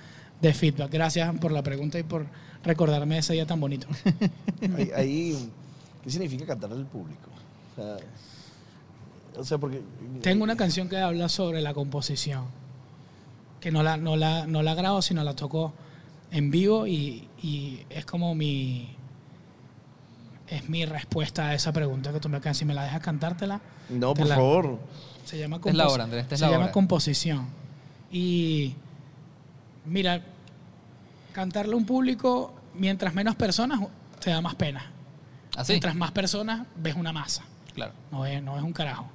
de 0.42 0.52
feedback. 0.52 0.90
Gracias 0.92 1.34
por 1.38 1.52
la 1.52 1.62
pregunta 1.62 1.98
y 1.98 2.02
por 2.02 2.26
recordarme 2.62 3.18
ese 3.18 3.32
día 3.32 3.46
tan 3.46 3.58
bonito. 3.60 3.86
Ahí, 4.76 4.90
ahí, 4.94 5.50
¿qué 6.02 6.10
significa 6.10 6.44
cantar 6.44 6.72
al 6.72 6.84
público? 6.86 7.30
O 7.78 7.82
sea, 7.82 7.96
o 9.40 9.44
sea, 9.44 9.58
porque... 9.58 9.82
Tengo 10.22 10.42
una 10.44 10.56
canción 10.56 10.88
que 10.88 10.98
habla 10.98 11.28
sobre 11.28 11.60
la 11.62 11.72
composición, 11.74 12.44
que 13.60 13.70
no 13.70 13.82
la, 13.82 13.96
no 13.96 14.16
la, 14.16 14.46
no 14.46 14.62
la 14.62 14.74
grabo, 14.74 15.00
sino 15.02 15.22
la 15.22 15.34
toco 15.34 15.72
en 16.30 16.50
vivo 16.50 16.86
y, 16.86 17.28
y 17.42 17.84
es 17.90 18.04
como 18.04 18.34
mi... 18.34 18.94
Es 20.48 20.68
mi 20.68 20.86
respuesta 20.86 21.48
a 21.48 21.54
esa 21.54 21.72
pregunta 21.74 22.10
que 22.10 22.20
tú 22.20 22.30
me 22.30 22.38
acabas. 22.38 22.56
Si 22.56 22.64
me 22.64 22.72
la 22.72 22.82
dejas 22.84 23.00
cantártela. 23.02 23.60
No, 23.90 24.14
por 24.14 24.26
la- 24.26 24.34
favor. 24.36 24.78
Se 25.26 25.38
llama, 25.38 25.60
es 25.62 25.74
la 25.74 25.88
hora, 25.88 26.04
Andrés, 26.04 26.24
es 26.30 26.38
se 26.38 26.44
la 26.46 26.52
llama 26.52 26.64
hora. 26.64 26.72
composición. 26.72 27.48
Y 28.10 28.74
mira, 29.84 30.22
cantarle 31.34 31.74
a 31.74 31.76
un 31.76 31.84
público, 31.84 32.54
mientras 32.74 33.12
menos 33.12 33.36
personas, 33.36 33.78
te 34.20 34.30
da 34.30 34.40
más 34.40 34.54
pena. 34.54 34.90
Así. 35.54 35.72
Mientras 35.74 35.94
más 35.96 36.12
personas, 36.12 36.66
ves 36.76 36.94
una 36.94 37.12
masa. 37.12 37.44
Claro. 37.78 37.92
No 38.10 38.26
es, 38.26 38.42
no 38.42 38.56
es 38.56 38.62
un 38.62 38.72
carajo. 38.72 39.06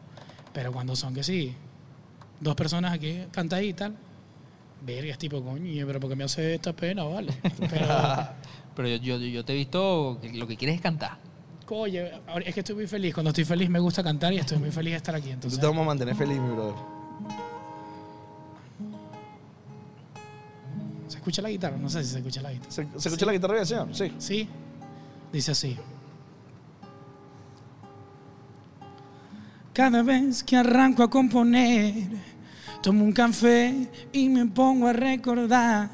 Pero 0.53 0.72
cuando 0.72 0.95
son 0.95 1.14
que 1.14 1.22
sí, 1.23 1.53
dos 2.40 2.56
personas 2.56 2.94
aquí 2.94 3.23
canta 3.31 3.57
ahí 3.57 3.69
y 3.69 3.73
tal, 3.73 3.94
verga, 4.85 5.11
es 5.11 5.18
tipo, 5.18 5.41
coño, 5.44 5.85
pero 5.85 5.99
porque 5.99 6.15
me 6.15 6.23
hace 6.23 6.56
esta 6.56 6.72
pena, 6.73 7.03
vale. 7.03 7.34
Pero, 7.69 7.88
Pero 8.76 8.88
yo, 8.88 8.98
yo, 8.98 9.18
yo 9.18 9.44
te 9.45 9.53
he 9.53 9.56
visto 9.57 10.18
que 10.22 10.31
lo 10.34 10.48
que 10.48 10.56
quieres 10.57 10.77
es 10.77 10.81
cantar. 10.81 11.18
coño, 11.65 12.03
es 12.45 12.53
que 12.53 12.61
estoy 12.61 12.76
muy 12.76 12.88
feliz. 12.88 13.14
Cuando 13.14 13.30
estoy 13.31 13.44
feliz 13.45 13.69
me 13.69 13.80
gusta 13.80 14.02
cantar 14.03 14.31
y 14.34 14.38
estoy 14.38 14.57
muy 14.57 14.72
feliz 14.72 14.94
de 14.94 14.98
estar 14.98 15.14
aquí. 15.15 15.30
Entonces 15.30 15.57
Entonces, 15.57 15.60
te 15.60 15.68
vamos 15.68 15.84
a 15.84 15.85
mantener 15.88 16.15
feliz, 16.15 16.40
mi 16.40 16.49
brother. 16.53 16.76
¿se 21.07 21.18
escucha 21.18 21.41
la 21.41 21.49
guitarra? 21.49 21.77
No 21.77 21.90
sé 21.90 22.03
si 22.03 22.11
se 22.11 22.18
escucha 22.19 22.41
la 22.41 22.52
guitarra. 22.52 22.72
¿Se, 22.72 22.88
se 22.98 23.07
escucha 23.10 23.26
la 23.26 23.34
guitarra 23.34 23.53
bien, 23.56 23.65
señor? 23.65 23.88
Sí. 23.91 24.14
Sí, 24.18 24.49
dice 25.31 25.52
así. 25.52 25.77
Cada 29.74 30.04
vez 30.04 30.44
que 30.44 30.56
arranco 30.56 31.02
a 31.02 31.10
componer, 31.10 31.95
tomo 32.84 33.04
un 33.04 33.12
café 33.12 33.90
y 34.12 34.30
me 34.30 34.45
pongo 34.45 34.88
a 34.88 34.94
recordar 34.94 35.90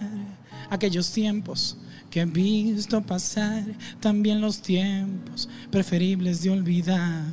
aquellos 0.70 1.10
tiempos 1.14 1.78
que 2.10 2.20
he 2.20 2.26
visto 2.26 3.02
pasar, 3.02 3.64
también 4.02 4.42
los 4.42 4.62
tiempos 4.62 5.48
preferibles 5.72 6.42
de 6.42 6.50
olvidar. 6.50 7.24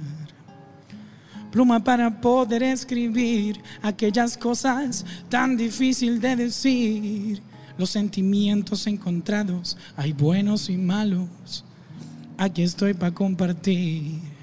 Pluma 1.50 1.82
para 1.82 2.20
poder 2.20 2.62
escribir 2.62 3.60
aquellas 3.82 4.36
cosas 4.36 5.04
tan 5.28 5.56
difícil 5.56 6.20
de 6.20 6.36
decir. 6.36 7.42
Los 7.76 7.90
sentimientos 7.90 8.86
encontrados, 8.86 9.76
hay 9.96 10.12
buenos 10.12 10.70
y 10.70 10.76
malos. 10.76 11.64
Aquí 12.38 12.62
estoy 12.62 12.94
para 12.94 13.12
compartir. 13.12 14.35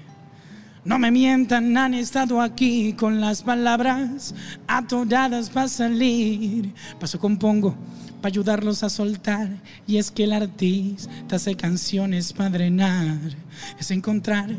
No 0.84 0.98
me 0.98 1.10
mientan, 1.10 1.74
han 1.78 1.94
estado 1.94 2.42
aquí 2.42 2.92
con 2.92 3.18
las 3.18 3.42
palabras 3.42 4.34
atoradas 4.66 5.48
para 5.48 5.66
salir. 5.66 6.74
Paso 7.00 7.18
compongo 7.18 7.74
para 8.20 8.28
ayudarlos 8.28 8.82
a 8.82 8.90
soltar. 8.90 9.48
Y 9.86 9.96
es 9.96 10.10
que 10.10 10.24
el 10.24 10.34
artista 10.34 11.36
hace 11.36 11.54
canciones 11.54 12.34
para 12.34 12.50
drenar. 12.50 13.16
Es 13.80 13.90
encontrar 13.90 14.50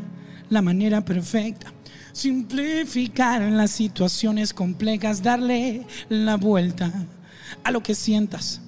la 0.50 0.62
manera 0.62 1.04
perfecta. 1.04 1.72
Simplificar 2.12 3.42
las 3.42 3.70
situaciones 3.70 4.52
complejas, 4.52 5.22
darle 5.22 5.86
la 6.08 6.36
vuelta 6.36 6.92
a 7.62 7.70
lo 7.70 7.84
que 7.84 7.94
sientas 7.94 8.60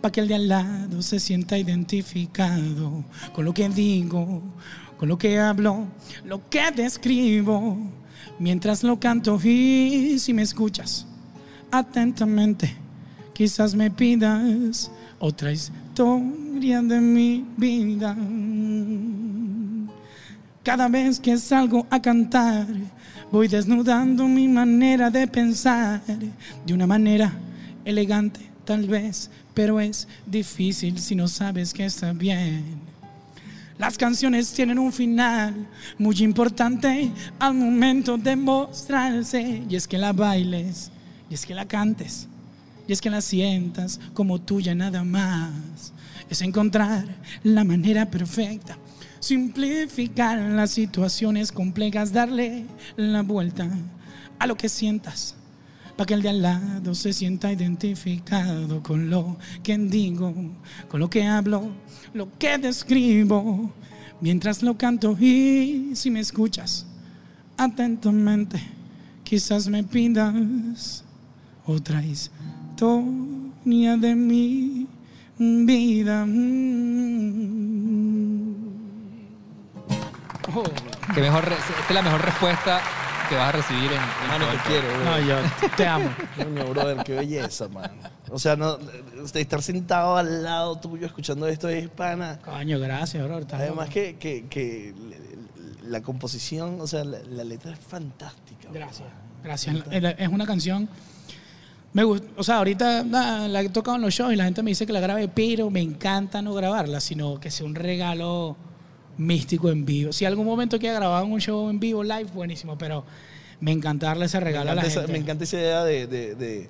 para 0.00 0.12
que 0.12 0.20
el 0.20 0.28
de 0.28 0.34
al 0.34 0.48
lado 0.48 1.00
se 1.00 1.20
sienta 1.20 1.56
identificado 1.56 3.04
con 3.32 3.44
lo 3.44 3.54
que 3.54 3.68
digo, 3.68 4.42
con 5.02 5.08
lo 5.08 5.18
que 5.18 5.36
hablo, 5.36 5.88
lo 6.24 6.48
que 6.48 6.70
describo, 6.70 7.76
mientras 8.38 8.84
lo 8.84 9.00
canto 9.00 9.36
y 9.42 10.16
si 10.20 10.32
me 10.32 10.42
escuchas 10.42 11.08
atentamente, 11.72 12.72
quizás 13.32 13.74
me 13.74 13.90
pidas 13.90 14.92
otra 15.18 15.50
historia 15.50 16.82
de 16.82 17.00
mi 17.00 17.44
vida. 17.56 18.16
Cada 20.62 20.86
vez 20.86 21.18
que 21.18 21.36
salgo 21.36 21.84
a 21.90 22.00
cantar, 22.00 22.68
voy 23.32 23.48
desnudando 23.48 24.28
mi 24.28 24.46
manera 24.46 25.10
de 25.10 25.26
pensar 25.26 26.00
de 26.64 26.72
una 26.72 26.86
manera 26.86 27.32
elegante, 27.84 28.38
tal 28.64 28.86
vez, 28.86 29.30
pero 29.52 29.80
es 29.80 30.06
difícil 30.26 31.00
si 31.00 31.16
no 31.16 31.26
sabes 31.26 31.74
que 31.74 31.86
está 31.86 32.12
bien. 32.12 32.91
Las 33.82 33.98
canciones 33.98 34.52
tienen 34.52 34.78
un 34.78 34.92
final 34.92 35.66
muy 35.98 36.14
importante 36.22 37.10
al 37.40 37.54
momento 37.54 38.16
de 38.16 38.36
mostrarse, 38.36 39.64
y 39.68 39.74
es 39.74 39.88
que 39.88 39.98
la 39.98 40.12
bailes, 40.12 40.92
y 41.28 41.34
es 41.34 41.44
que 41.44 41.52
la 41.52 41.66
cantes, 41.66 42.28
y 42.86 42.92
es 42.92 43.00
que 43.00 43.10
la 43.10 43.20
sientas 43.20 43.98
como 44.14 44.40
tuya 44.40 44.72
nada 44.76 45.02
más. 45.02 45.92
Es 46.30 46.42
encontrar 46.42 47.06
la 47.42 47.64
manera 47.64 48.08
perfecta, 48.08 48.78
simplificar 49.18 50.38
las 50.38 50.70
situaciones 50.70 51.50
complejas, 51.50 52.12
darle 52.12 52.66
la 52.94 53.22
vuelta 53.22 53.68
a 54.38 54.46
lo 54.46 54.56
que 54.56 54.68
sientas, 54.68 55.34
para 55.96 56.06
que 56.06 56.14
el 56.14 56.22
de 56.22 56.30
al 56.30 56.42
lado 56.42 56.94
se 56.94 57.12
sienta 57.12 57.52
identificado 57.52 58.82
con 58.82 59.10
lo 59.10 59.36
que 59.62 59.76
digo, 59.76 60.34
con 60.88 61.00
lo 61.00 61.10
que 61.10 61.26
hablo, 61.26 61.70
lo 62.14 62.28
que 62.38 62.58
describo, 62.58 63.72
mientras 64.20 64.62
lo 64.62 64.76
canto 64.76 65.16
y 65.18 65.92
si 65.94 66.10
me 66.10 66.20
escuchas 66.20 66.86
atentamente, 67.56 68.60
quizás 69.24 69.68
me 69.68 69.84
pidas 69.84 71.04
otra 71.66 72.02
historia 72.02 73.96
de 73.96 74.14
mi 74.14 74.86
vida. 75.38 76.26
Mejor, 81.16 81.52
esta 81.52 81.88
es 81.88 81.94
la 81.94 82.02
mejor 82.02 82.24
respuesta 82.24 82.80
que 83.32 83.38
vas 83.38 83.48
a 83.48 83.52
recibir 83.52 83.90
en, 83.90 83.98
en 83.98 84.28
Mano, 84.28 84.44
te 84.46 84.68
quiero, 84.68 85.04
no, 85.04 85.12
bro. 85.12 85.20
yo 85.26 85.70
te 85.74 85.86
amo. 85.86 86.10
Coño, 86.36 86.66
brother, 86.66 87.02
qué 87.02 87.14
belleza, 87.14 87.66
man. 87.68 87.90
O 88.30 88.38
sea, 88.38 88.56
no, 88.56 88.78
estar 89.34 89.62
sentado 89.62 90.18
al 90.18 90.42
lado 90.42 90.76
tuyo 90.76 91.06
escuchando 91.06 91.48
esto 91.48 91.66
es 91.70 91.88
pana. 91.88 92.38
Coño, 92.44 92.78
gracias, 92.78 93.24
bro. 93.24 93.38
estás 93.38 93.58
Además 93.60 93.88
que, 93.88 94.16
que, 94.16 94.44
que 94.50 94.94
la 95.82 96.02
composición, 96.02 96.78
o 96.78 96.86
sea, 96.86 97.04
la, 97.04 97.20
la 97.20 97.44
letra 97.44 97.72
es 97.72 97.78
fantástica. 97.78 98.68
bro. 98.68 98.74
Gracias, 98.74 99.08
gracias. 99.42 99.76
Es 100.18 100.28
una 100.28 100.44
canción. 100.44 100.86
Me 101.94 102.04
gusta, 102.04 102.26
o 102.36 102.42
sea, 102.42 102.58
ahorita 102.58 103.02
la, 103.04 103.48
la 103.48 103.62
he 103.62 103.68
tocado 103.70 103.96
en 103.96 104.02
los 104.02 104.12
shows 104.12 104.32
y 104.34 104.36
la 104.36 104.44
gente 104.44 104.62
me 104.62 104.72
dice 104.72 104.84
que 104.84 104.92
la 104.92 105.00
grabe, 105.00 105.28
pero 105.28 105.70
me 105.70 105.80
encanta 105.80 106.42
no 106.42 106.52
grabarla, 106.52 107.00
sino 107.00 107.40
que 107.40 107.50
sea 107.50 107.64
un 107.64 107.74
regalo 107.76 108.58
místico 109.26 109.70
en 109.70 109.84
vivo. 109.84 110.12
Si 110.12 110.24
algún 110.24 110.46
momento 110.46 110.78
quiera 110.78 110.96
grabar 110.96 111.24
un 111.24 111.40
show 111.40 111.68
en 111.70 111.78
vivo, 111.80 112.02
live, 112.02 112.26
buenísimo, 112.34 112.76
pero 112.78 113.04
me 113.60 113.72
encanta 113.72 114.06
darle 114.06 114.26
ese 114.26 114.38
Me 114.38 114.44
regalo 114.44 114.70
a 114.72 114.74
la 114.74 114.82
esa, 114.82 115.00
gente. 115.00 115.12
me 115.12 115.18
encanta 115.18 115.44
esa 115.44 115.56
idea 115.58 115.84
de, 115.84 116.06
de, 116.06 116.34
de, 116.34 116.68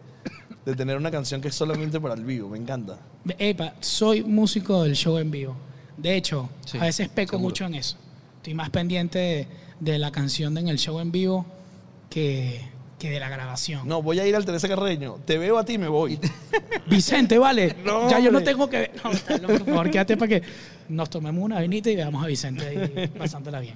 de 0.65 0.77
tener 0.77 0.97
una 0.97 1.11
canción 1.11 1.41
que 1.41 1.49
es 1.49 1.55
solamente 1.55 2.01
para 2.01 2.15
el 2.15 2.25
vivo, 2.25 2.49
me 2.49 2.59
encanta. 2.59 2.99
Epa, 3.39 3.75
soy 3.81 4.23
músico 4.25 4.83
del 4.83 4.95
show 4.95 5.19
en 5.19 5.31
vivo. 5.31 5.57
De 5.97 6.17
hecho, 6.17 6.49
Sí, 6.65 6.79
a 6.79 6.83
veces 6.85 7.09
peco 7.09 7.33
seguro. 7.33 7.49
mucho 7.49 7.65
en 7.67 7.75
eso. 7.75 7.97
Estoy 8.39 8.55
más 8.55 8.71
pendiente 8.71 9.19
de, 9.19 9.49
de 9.81 9.99
la 9.99 10.11
canción 10.11 10.57
en 10.59 10.69
el 10.69 10.79
show 10.79 10.99
en 11.01 11.13
vivo 11.13 11.47
que, 12.11 12.61
que 13.03 13.11
de 13.11 13.19
la 13.19 13.29
grabación. 13.29 13.89
No, 13.89 14.01
voy 14.01 14.21
a 14.21 14.27
ir 14.29 14.37
al 14.37 14.45
Teresa 14.45 14.69
Carreño, 14.69 15.17
te 15.25 15.37
veo 15.37 15.59
a 15.59 15.65
ti 15.65 15.73
y 15.73 15.79
me 15.79 15.89
voy. 15.89 16.21
Vicente, 16.87 17.37
vale. 17.37 17.75
No, 17.85 18.09
ya 18.09 18.21
yo 18.21 18.31
no 18.31 18.43
tengo 18.43 18.71
que 18.71 18.79
ver. 18.79 18.93
No, 19.03 19.11
está 19.11 19.39
loco, 19.39 19.59
por 19.59 19.67
favor, 19.67 19.91
quédate 19.91 20.17
para 20.17 20.29
que 20.29 20.43
nos 20.89 21.11
tomemos 21.11 21.43
una 21.43 21.59
vinita 21.59 21.91
y 21.91 21.97
veamos 21.97 22.23
a 22.23 22.29
Vicente 22.29 22.65
ahí 22.65 23.09
pasándola 23.19 23.59
bien. 23.59 23.75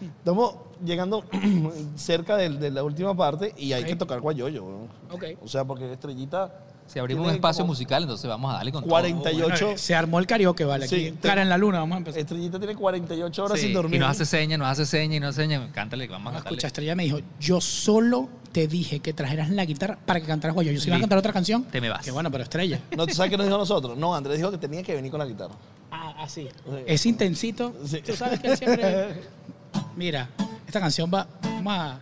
Estamos 0.00 0.54
llegando 0.84 1.24
cerca 1.96 2.36
de, 2.36 2.70
la 2.70 2.84
última 2.84 3.16
parte 3.16 3.52
y 3.56 3.72
hay 3.72 3.82
que 3.82 3.96
tocar 3.96 4.20
guayoyo. 4.20 4.62
¿no? 4.62 5.14
Ok. 5.14 5.24
O 5.42 5.48
sea, 5.48 5.64
porque 5.64 5.92
Estrellita 5.92 6.60
Si 6.86 7.00
abrimos 7.00 7.26
un 7.26 7.34
espacio 7.34 7.66
musical, 7.66 8.04
entonces 8.04 8.28
vamos 8.28 8.52
a 8.52 8.58
darle 8.58 8.70
con 8.70 8.82
todo. 8.82 8.90
48. 8.90 9.64
Bueno, 9.64 9.78
se 9.78 9.94
armó 9.96 10.20
el 10.20 10.28
karaoke, 10.28 10.64
vale. 10.64 10.84
Aquí, 10.84 11.06
Sí, 11.06 11.10
te- 11.10 11.26
cara 11.26 11.42
en 11.42 11.48
la 11.48 11.58
luna, 11.58 11.80
vamos 11.80 11.96
a 11.96 11.98
empezar. 11.98 12.20
Estrellita 12.20 12.58
tiene 12.60 12.76
48 12.76 13.44
horas 13.44 13.58
Sí, 13.58 13.66
sin 13.66 13.74
dormir. 13.74 13.96
Y 13.96 13.98
nos 13.98 14.10
hace 14.10 14.24
señas, 14.24 14.60
nos 14.60 14.68
hace 14.68 14.86
señas 14.86 15.16
y 15.16 15.20
nos 15.20 15.30
hace 15.30 15.42
señas. 15.42 15.68
Cántale, 15.72 16.06
vamos 16.06 16.30
a 16.30 16.34
cantarle. 16.34 16.56
escucha, 16.56 16.68
Estrella 16.68 16.94
me 16.94 17.02
dijo, 17.02 17.18
yo 17.40 17.60
solo 17.60 18.28
te 18.54 18.68
dije 18.68 19.00
que 19.00 19.12
trajeras 19.12 19.50
la 19.50 19.64
guitarra 19.64 19.98
para 20.06 20.20
que 20.20 20.28
cantaras 20.28 20.54
guayo. 20.54 20.70
Yo 20.70 20.80
si 20.80 20.88
vas 20.88 20.98
a 20.98 21.00
cantar 21.00 21.18
otra 21.18 21.32
canción, 21.32 21.64
Te 21.64 21.80
me 21.80 21.88
vas. 21.88 22.04
Que 22.04 22.12
bueno, 22.12 22.30
pero 22.30 22.44
Estrella. 22.44 22.80
No, 22.96 23.04
¿tú 23.04 23.12
sabes 23.12 23.28
qué 23.28 23.36
nos 23.36 23.46
dijo 23.46 23.56
a 23.56 23.58
nosotros? 23.58 23.98
No, 23.98 24.14
Andrés 24.14 24.36
dijo 24.36 24.52
que 24.52 24.58
tenía 24.58 24.80
que 24.84 24.94
venir 24.94 25.10
con 25.10 25.18
la 25.18 25.26
guitarra. 25.26 25.54
Ah, 25.90 26.14
así. 26.20 26.42
Sí. 26.42 26.70
Es 26.86 27.04
intensito. 27.04 27.74
Sí. 27.84 28.00
Tú 28.00 28.14
sabes 28.14 28.38
que 28.38 28.56
siempre... 28.56 29.22
Mira, 29.96 30.28
esta 30.68 30.78
canción 30.78 31.10
va... 31.12 31.26
Vamos 31.42 31.74
a... 31.74 31.98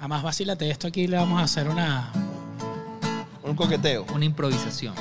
A 0.00 0.08
más 0.08 0.22
vacílate 0.22 0.70
esto 0.70 0.88
aquí, 0.88 1.06
le 1.06 1.18
vamos 1.18 1.38
a 1.40 1.44
hacer 1.44 1.68
una... 1.68 2.10
Un 3.42 3.54
coqueteo. 3.54 4.06
Una 4.14 4.24
improvisación. 4.24 4.94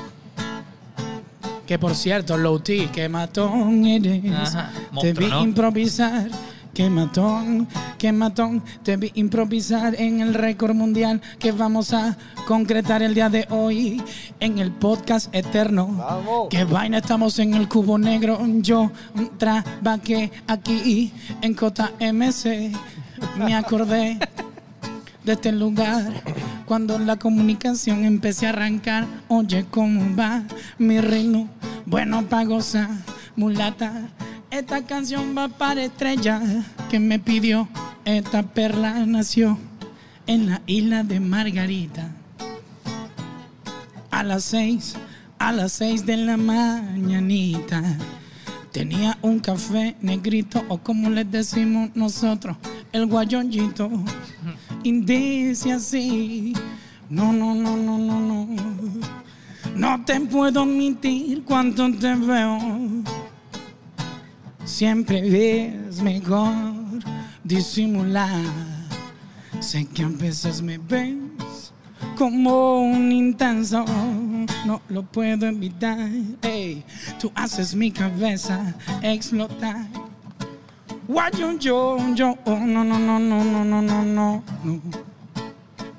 Que 1.66 1.80
por 1.80 1.96
cierto, 1.96 2.38
Low 2.38 2.60
T, 2.60 2.90
que 2.92 3.08
matón 3.08 3.86
eres. 3.86 4.30
Ajá, 4.30 4.72
Te 4.74 4.92
monstruo, 4.92 5.14
vi 5.26 5.32
¿no? 5.32 5.42
improvisar. 5.42 6.30
Que 6.76 6.90
matón, 6.90 7.70
que 7.98 8.12
matón, 8.12 8.62
te 8.84 8.98
vi 8.98 9.10
improvisar 9.16 9.96
en 9.96 10.20
el 10.20 10.34
récord 10.34 10.76
mundial 10.76 11.22
que 11.40 11.54
vamos 11.54 11.94
a 11.94 12.18
concretar 12.46 13.02
el 13.02 13.14
día 13.14 13.30
de 13.30 13.48
hoy 13.50 14.04
en 14.42 14.60
el 14.60 14.74
podcast 14.74 15.34
eterno. 15.34 15.88
Vamos. 15.88 16.50
Que 16.50 16.66
vaina, 16.66 16.98
estamos 16.98 17.40
en 17.40 17.54
el 17.54 17.70
cubo 17.70 17.98
negro. 17.98 18.38
Yo 18.58 18.92
trabajé 19.38 20.34
aquí 20.48 21.14
en 21.42 21.56
JMC. 21.56 22.76
Me 23.38 23.56
acordé 23.56 24.20
de 25.24 25.32
este 25.32 25.54
lugar. 25.54 26.12
Cuando 26.66 27.00
la 27.00 27.16
comunicación 27.16 28.04
empecé 28.04 28.48
a 28.48 28.50
arrancar, 28.50 29.08
oye, 29.30 29.66
¿cómo 29.72 30.14
va 30.14 30.44
mi 30.78 31.00
ritmo? 31.00 31.48
Bueno, 31.86 32.26
pa' 32.26 32.44
gozar, 32.44 32.90
mulata. 33.38 34.10
Esta 34.56 34.86
canción 34.86 35.36
va 35.38 35.50
para 35.50 35.84
estrella 35.84 36.42
que 36.90 36.98
me 36.98 37.20
pidió. 37.20 37.68
Esta 38.06 38.42
perla 38.42 39.06
nació 39.06 39.58
en 40.28 40.50
la 40.50 40.62
isla 40.66 41.04
de 41.04 41.20
Margarita. 41.20 42.10
A 44.12 44.24
las 44.24 44.46
seis, 44.46 44.96
a 45.40 45.52
las 45.52 45.74
seis 45.74 46.06
de 46.06 46.16
la 46.16 46.38
mañanita. 46.38 47.84
Tenía 48.72 49.18
un 49.22 49.42
café 49.42 49.98
negrito 50.00 50.64
o 50.70 50.78
como 50.78 51.10
les 51.10 51.30
decimos 51.30 51.90
nosotros, 51.94 52.56
el 52.94 53.08
guayonjito. 53.08 53.92
Y 54.84 55.02
dice 55.02 55.74
así, 55.74 56.54
no, 57.10 57.34
no, 57.34 57.54
no, 57.56 57.76
no, 57.76 57.98
no, 57.98 58.22
no. 58.22 58.48
No 59.76 60.06
te 60.06 60.18
puedo 60.22 60.66
mentir 60.66 61.44
cuando 61.44 61.92
te 61.92 62.16
veo. 62.16 63.04
Siempre 64.66 65.88
es 65.88 66.02
mejor 66.02 66.52
disimular. 67.44 68.44
Sé 69.60 69.86
que 69.86 70.04
a 70.04 70.10
veces 70.10 70.62
me 70.62 70.80
ves 70.80 71.72
como 72.18 72.82
un 72.82 73.12
intenso, 73.12 73.86
no 74.66 74.82
lo 74.90 75.04
puedo 75.04 75.46
evitar. 75.46 76.10
Ey, 76.42 76.84
tú 77.20 77.32
haces 77.36 77.76
mi 77.76 77.92
cabeza 77.92 78.74
explotar. 79.02 79.86
Guayo, 81.08 81.58
yo, 81.60 81.98
yo, 82.16 82.36
oh, 82.46 82.58
no, 82.58 82.84
no, 82.84 82.98
no, 82.98 83.20
no, 83.20 83.44
no, 83.44 83.64
no, 83.64 83.82
no, 83.82 84.04
no, 84.04 84.04
no. 84.04 84.44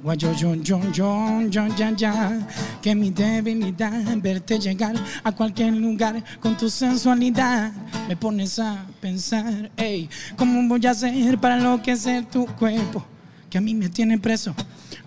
Guayo, 0.06 0.32
yo, 0.34 0.54
yo, 0.54 0.80
yo, 0.92 1.42
yo, 1.50 1.66
ya, 1.76 1.90
ya. 1.90 2.48
Que 2.80 2.94
mi 2.94 3.10
debilidad, 3.10 4.16
verte 4.18 4.56
llegar 4.56 4.94
a 5.24 5.32
cualquier 5.32 5.74
lugar 5.74 6.22
con 6.38 6.56
tu 6.56 6.70
sensualidad. 6.70 7.72
Me 8.06 8.16
pones 8.16 8.60
a 8.60 8.86
pensar, 9.00 9.68
ey, 9.76 10.08
¿cómo 10.36 10.62
voy 10.68 10.86
a 10.86 10.92
hacer 10.92 11.36
para 11.38 11.56
enloquecer 11.56 12.24
tu 12.26 12.46
cuerpo? 12.46 13.04
Que 13.50 13.58
a 13.58 13.60
mí 13.60 13.74
me 13.74 13.88
tiene 13.88 14.16
preso. 14.16 14.54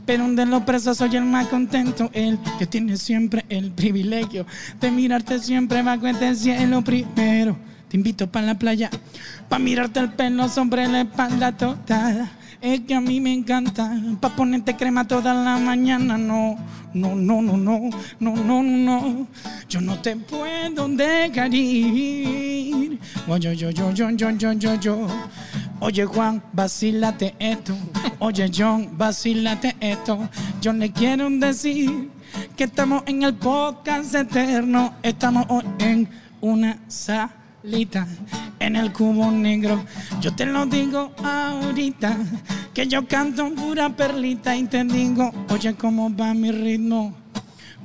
Pero 0.05 0.27
de 0.33 0.45
los 0.45 0.63
presos 0.63 0.97
soy 0.97 1.15
el 1.15 1.23
más 1.23 1.47
contento, 1.47 2.09
el 2.11 2.37
que 2.57 2.67
tiene 2.67 2.97
siempre 2.97 3.45
el 3.47 3.71
privilegio 3.71 4.45
de 4.81 4.91
mirarte 4.91 5.39
siempre 5.39 5.81
bajo 5.81 6.07
este 6.07 6.35
cielo 6.35 6.83
primero. 6.83 7.57
Te 7.87 7.95
invito 7.95 8.29
para 8.29 8.47
la 8.47 8.59
playa, 8.59 8.89
para 9.47 9.63
mirarte 9.63 10.01
el 10.01 10.11
pelo 10.11 10.49
sobre 10.49 10.89
la 10.89 11.01
espalda 11.01 11.53
toda 11.55 12.33
es 12.61 12.81
que 12.81 12.93
a 12.93 13.01
mí 13.01 13.21
me 13.21 13.33
encanta 13.33 13.91
pa' 14.19 14.35
ponerte 14.35 14.75
crema 14.75 15.07
toda 15.07 15.33
la 15.33 15.57
mañana. 15.57 16.17
No, 16.17 16.57
no, 16.93 17.15
no, 17.15 17.41
no, 17.41 17.57
no, 17.57 17.89
no, 18.19 18.35
no, 18.35 18.63
no, 18.63 19.27
yo 19.69 19.81
no 19.81 19.99
te 20.01 20.15
puedo 20.15 20.87
dejar 20.89 21.53
ir. 21.53 22.99
Oye, 23.27 23.55
yo, 23.55 23.69
yo, 23.69 23.91
yo, 23.91 24.09
yo, 24.11 24.29
yo, 24.31 24.51
yo, 24.53 24.75
yo. 24.75 25.07
Oye, 25.79 26.05
Juan, 26.05 26.43
vacílate 26.51 27.35
esto. 27.39 27.73
Oye, 28.19 28.51
John, 28.53 28.89
vacílate 28.97 29.75
esto. 29.79 30.27
Yo 30.61 30.73
le 30.73 30.91
quiero 30.91 31.29
decir 31.29 32.09
que 32.57 32.65
estamos 32.65 33.03
en 33.05 33.23
el 33.23 33.35
podcast 33.35 34.13
eterno. 34.13 34.95
Estamos 35.01 35.45
hoy 35.47 35.63
en 35.79 36.09
una 36.41 36.77
sala 36.87 37.38
salita 37.61 38.07
en 38.59 38.75
el 38.75 38.91
cubo 38.91 39.31
negro. 39.31 39.83
Yo 40.21 40.33
te 40.35 40.45
lo 40.45 40.65
digo 40.65 41.11
ahorita 41.23 42.17
que 42.73 42.87
yo 42.87 43.07
canto 43.07 43.53
pura 43.55 43.89
perlita 43.89 44.55
y 44.55 44.63
te 44.65 44.83
digo, 44.83 45.31
oye 45.49 45.73
cómo 45.75 46.15
va 46.15 46.33
mi 46.33 46.51
ritmo. 46.51 47.15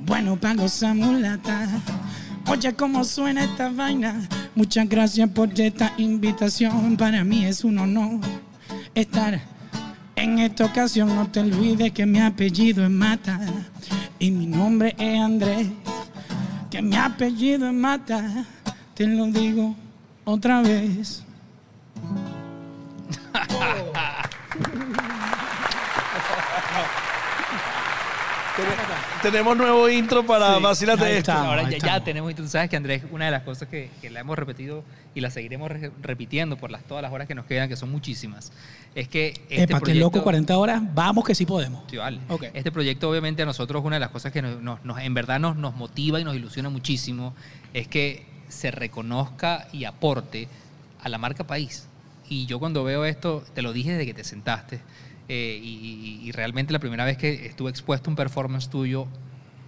Bueno, 0.05 0.35
pago 0.37 0.65
esa 0.65 0.93
mulata. 0.93 1.67
Oye, 2.47 2.75
cómo 2.75 3.03
suena 3.03 3.43
esta 3.43 3.69
vaina. 3.69 4.27
Muchas 4.53 4.87
gracias 4.87 5.27
por 5.29 5.49
esta 5.59 5.93
invitación. 5.97 6.95
Para 6.95 7.23
mí 7.23 7.43
es 7.43 7.63
un 7.63 7.79
honor 7.79 8.19
estar 8.93 9.41
en 10.15 10.39
esta 10.39 10.65
ocasión. 10.65 11.15
No 11.15 11.27
te 11.27 11.39
olvides 11.39 11.91
que 11.91 12.05
mi 12.05 12.19
apellido 12.19 12.83
es 12.83 12.91
Mata 12.91 13.39
y 14.19 14.29
mi 14.29 14.45
nombre 14.45 14.95
es 14.99 15.19
Andrés. 15.19 15.67
Que 16.69 16.83
mi 16.83 16.95
apellido 16.95 17.67
es 17.67 17.73
Mata. 17.73 18.45
Te 18.95 19.05
lo 19.07 19.25
digo 19.27 19.75
otra 20.25 20.61
vez. 20.61 21.23
Tenemos 29.21 29.57
nuevo 29.57 29.89
intro 29.89 30.25
para 30.25 30.55
Sí. 30.57 30.63
Vacílate 30.63 31.03
Ahí 31.05 31.13
esto. 31.17 31.31
Ahora 31.31 31.69
ya, 31.69 32.03
tenemos, 32.03 32.31
y 32.31 32.35
tú 32.35 32.47
sabes 32.47 32.69
que 32.69 32.77
Andrés, 32.77 33.03
una 33.11 33.25
de 33.25 33.31
las 33.31 33.41
cosas 33.43 33.67
que, 33.67 33.89
que 34.01 34.09
la 34.09 34.19
hemos 34.21 34.37
repetido 34.37 34.83
y 35.15 35.19
la 35.21 35.29
seguiremos 35.31 35.69
re- 35.69 35.91
repitiendo 36.01 36.55
por 36.55 36.69
las, 36.71 36.83
todas 36.83 37.01
las 37.01 37.11
horas 37.11 37.27
que 37.27 37.33
nos 37.35 37.45
quedan, 37.45 37.67
que 37.67 37.75
son 37.75 37.91
muchísimas, 37.91 38.53
es 38.93 39.07
que 39.09 39.29
este 39.49 39.63
Epa, 39.63 39.81
que 39.81 39.95
loco, 39.95 40.21
40 40.21 40.57
horas. 40.57 40.81
Vamos 40.93 41.25
que 41.25 41.33
sí 41.35 41.45
podemos. 41.45 41.83
Sí, 41.89 41.97
vale. 41.97 42.19
Este 42.53 42.71
proyecto, 42.71 43.09
obviamente, 43.09 43.41
a 43.41 43.45
nosotros 43.45 43.83
una 43.83 43.95
de 43.97 43.99
las 44.01 44.09
cosas 44.11 44.31
que 44.31 44.41
nos, 44.41 44.61
nos- 44.61 44.85
nos- 44.85 44.99
en 44.99 45.13
verdad 45.13 45.39
nos, 45.39 45.55
nos 45.57 45.75
motiva 45.75 46.21
y 46.21 46.23
nos 46.23 46.35
ilusiona 46.35 46.69
muchísimo 46.69 47.33
es 47.73 47.87
que 47.87 48.25
se 48.55 48.71
reconozca 48.71 49.67
y 49.71 49.85
aporte 49.85 50.47
a 51.01 51.09
la 51.09 51.17
marca 51.17 51.45
país. 51.45 51.87
Y 52.27 52.47
yo 52.47 52.59
cuando 52.59 52.83
veo 52.83 53.05
esto, 53.05 53.43
te 53.53 53.61
lo 53.61 53.73
dije 53.73 53.91
desde 53.91 54.05
que 54.05 54.13
te 54.13 54.23
sentaste, 54.23 54.79
eh, 55.27 55.59
y, 55.61 56.21
y 56.23 56.31
realmente 56.31 56.73
la 56.73 56.79
primera 56.79 57.05
vez 57.05 57.17
que 57.17 57.45
estuve 57.45 57.69
expuesto 57.69 58.09
a 58.09 58.11
un 58.11 58.15
performance 58.15 58.69
tuyo, 58.69 59.07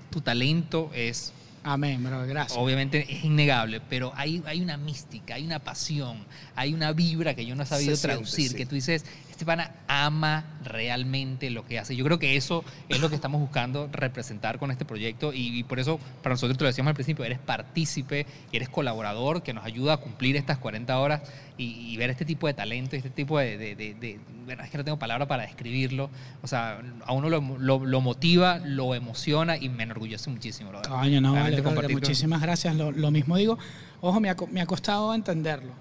tu 0.09 0.21
talento 0.21 0.89
es 0.93 1.33
Amén, 1.67 2.01
bro. 2.01 2.25
Gracias. 2.25 2.57
obviamente 2.57 3.05
es 3.09 3.25
innegable, 3.25 3.81
pero 3.89 4.13
hay, 4.15 4.41
hay 4.45 4.61
una 4.61 4.77
mística, 4.77 5.35
hay 5.35 5.45
una 5.45 5.59
pasión, 5.59 6.17
hay 6.55 6.73
una 6.73 6.93
vibra 6.93 7.35
que 7.35 7.45
yo 7.45 7.55
no 7.55 7.63
he 7.63 7.65
sabido 7.65 7.95
Se 7.95 8.01
siente, 8.03 8.15
traducir, 8.15 8.51
sí. 8.51 8.55
que 8.55 8.65
tú 8.65 8.75
dices, 8.75 9.03
este 9.37 9.45
pana 9.45 9.71
ama 9.87 10.43
realmente 10.63 11.49
lo 11.51 11.63
que 11.65 11.77
hace. 11.77 11.95
Yo 11.95 12.03
creo 12.03 12.17
que 12.17 12.35
eso 12.37 12.63
es 12.89 12.99
lo 12.99 13.07
que 13.09 13.15
estamos 13.15 13.39
buscando 13.39 13.87
representar 13.91 14.57
con 14.57 14.71
este 14.71 14.83
proyecto 14.83 15.31
y, 15.31 15.57
y 15.59 15.63
por 15.63 15.79
eso 15.79 15.99
para 16.23 16.33
nosotros 16.33 16.57
te 16.57 16.63
lo 16.63 16.67
decíamos 16.67 16.89
al 16.89 16.95
principio, 16.95 17.23
eres 17.23 17.37
partícipe, 17.39 18.25
eres 18.51 18.67
colaborador 18.69 19.43
que 19.43 19.53
nos 19.53 19.63
ayuda 19.63 19.93
a 19.93 19.97
cumplir 19.97 20.35
estas 20.35 20.57
40 20.57 20.97
horas 20.99 21.21
y, 21.57 21.65
y 21.93 21.97
ver 21.97 22.09
este 22.09 22.25
tipo 22.25 22.47
de 22.47 22.53
talento, 22.55 22.95
este 22.95 23.09
tipo 23.11 23.37
de... 23.39 23.57
de, 23.57 23.75
de- 23.75 23.93
de- 23.93 24.19
bueno, 24.45 24.63
es 24.63 24.69
que 24.69 24.77
no 24.77 24.85
tengo 24.85 24.97
palabra 24.97 25.27
para 25.27 25.43
describirlo. 25.43 26.09
O 26.41 26.47
sea, 26.47 26.81
a 27.05 27.11
uno 27.13 27.29
lo, 27.29 27.41
lo- 27.59 27.85
lo 27.85 28.01
motiva, 28.01 28.59
lo 28.59 28.95
emociona 28.95 29.57
y 29.57 29.67
me 29.69 29.83
enorgullece 29.83 30.29
muchísimo. 30.29 30.71
Coño, 30.87 31.19
no, 31.21 31.33
vale, 31.33 31.57
con- 31.63 31.75
muchísimas 31.95 32.41
gracias. 32.41 32.75
Lo, 32.75 32.91
lo 32.91 33.11
mismo 33.11 33.35
digo. 33.35 33.57
Ojo, 33.99 34.19
me 34.21 34.29
ha, 34.29 34.35
me 34.49 34.61
ha 34.61 34.65
costado 34.65 35.13
entenderlo. 35.13 35.73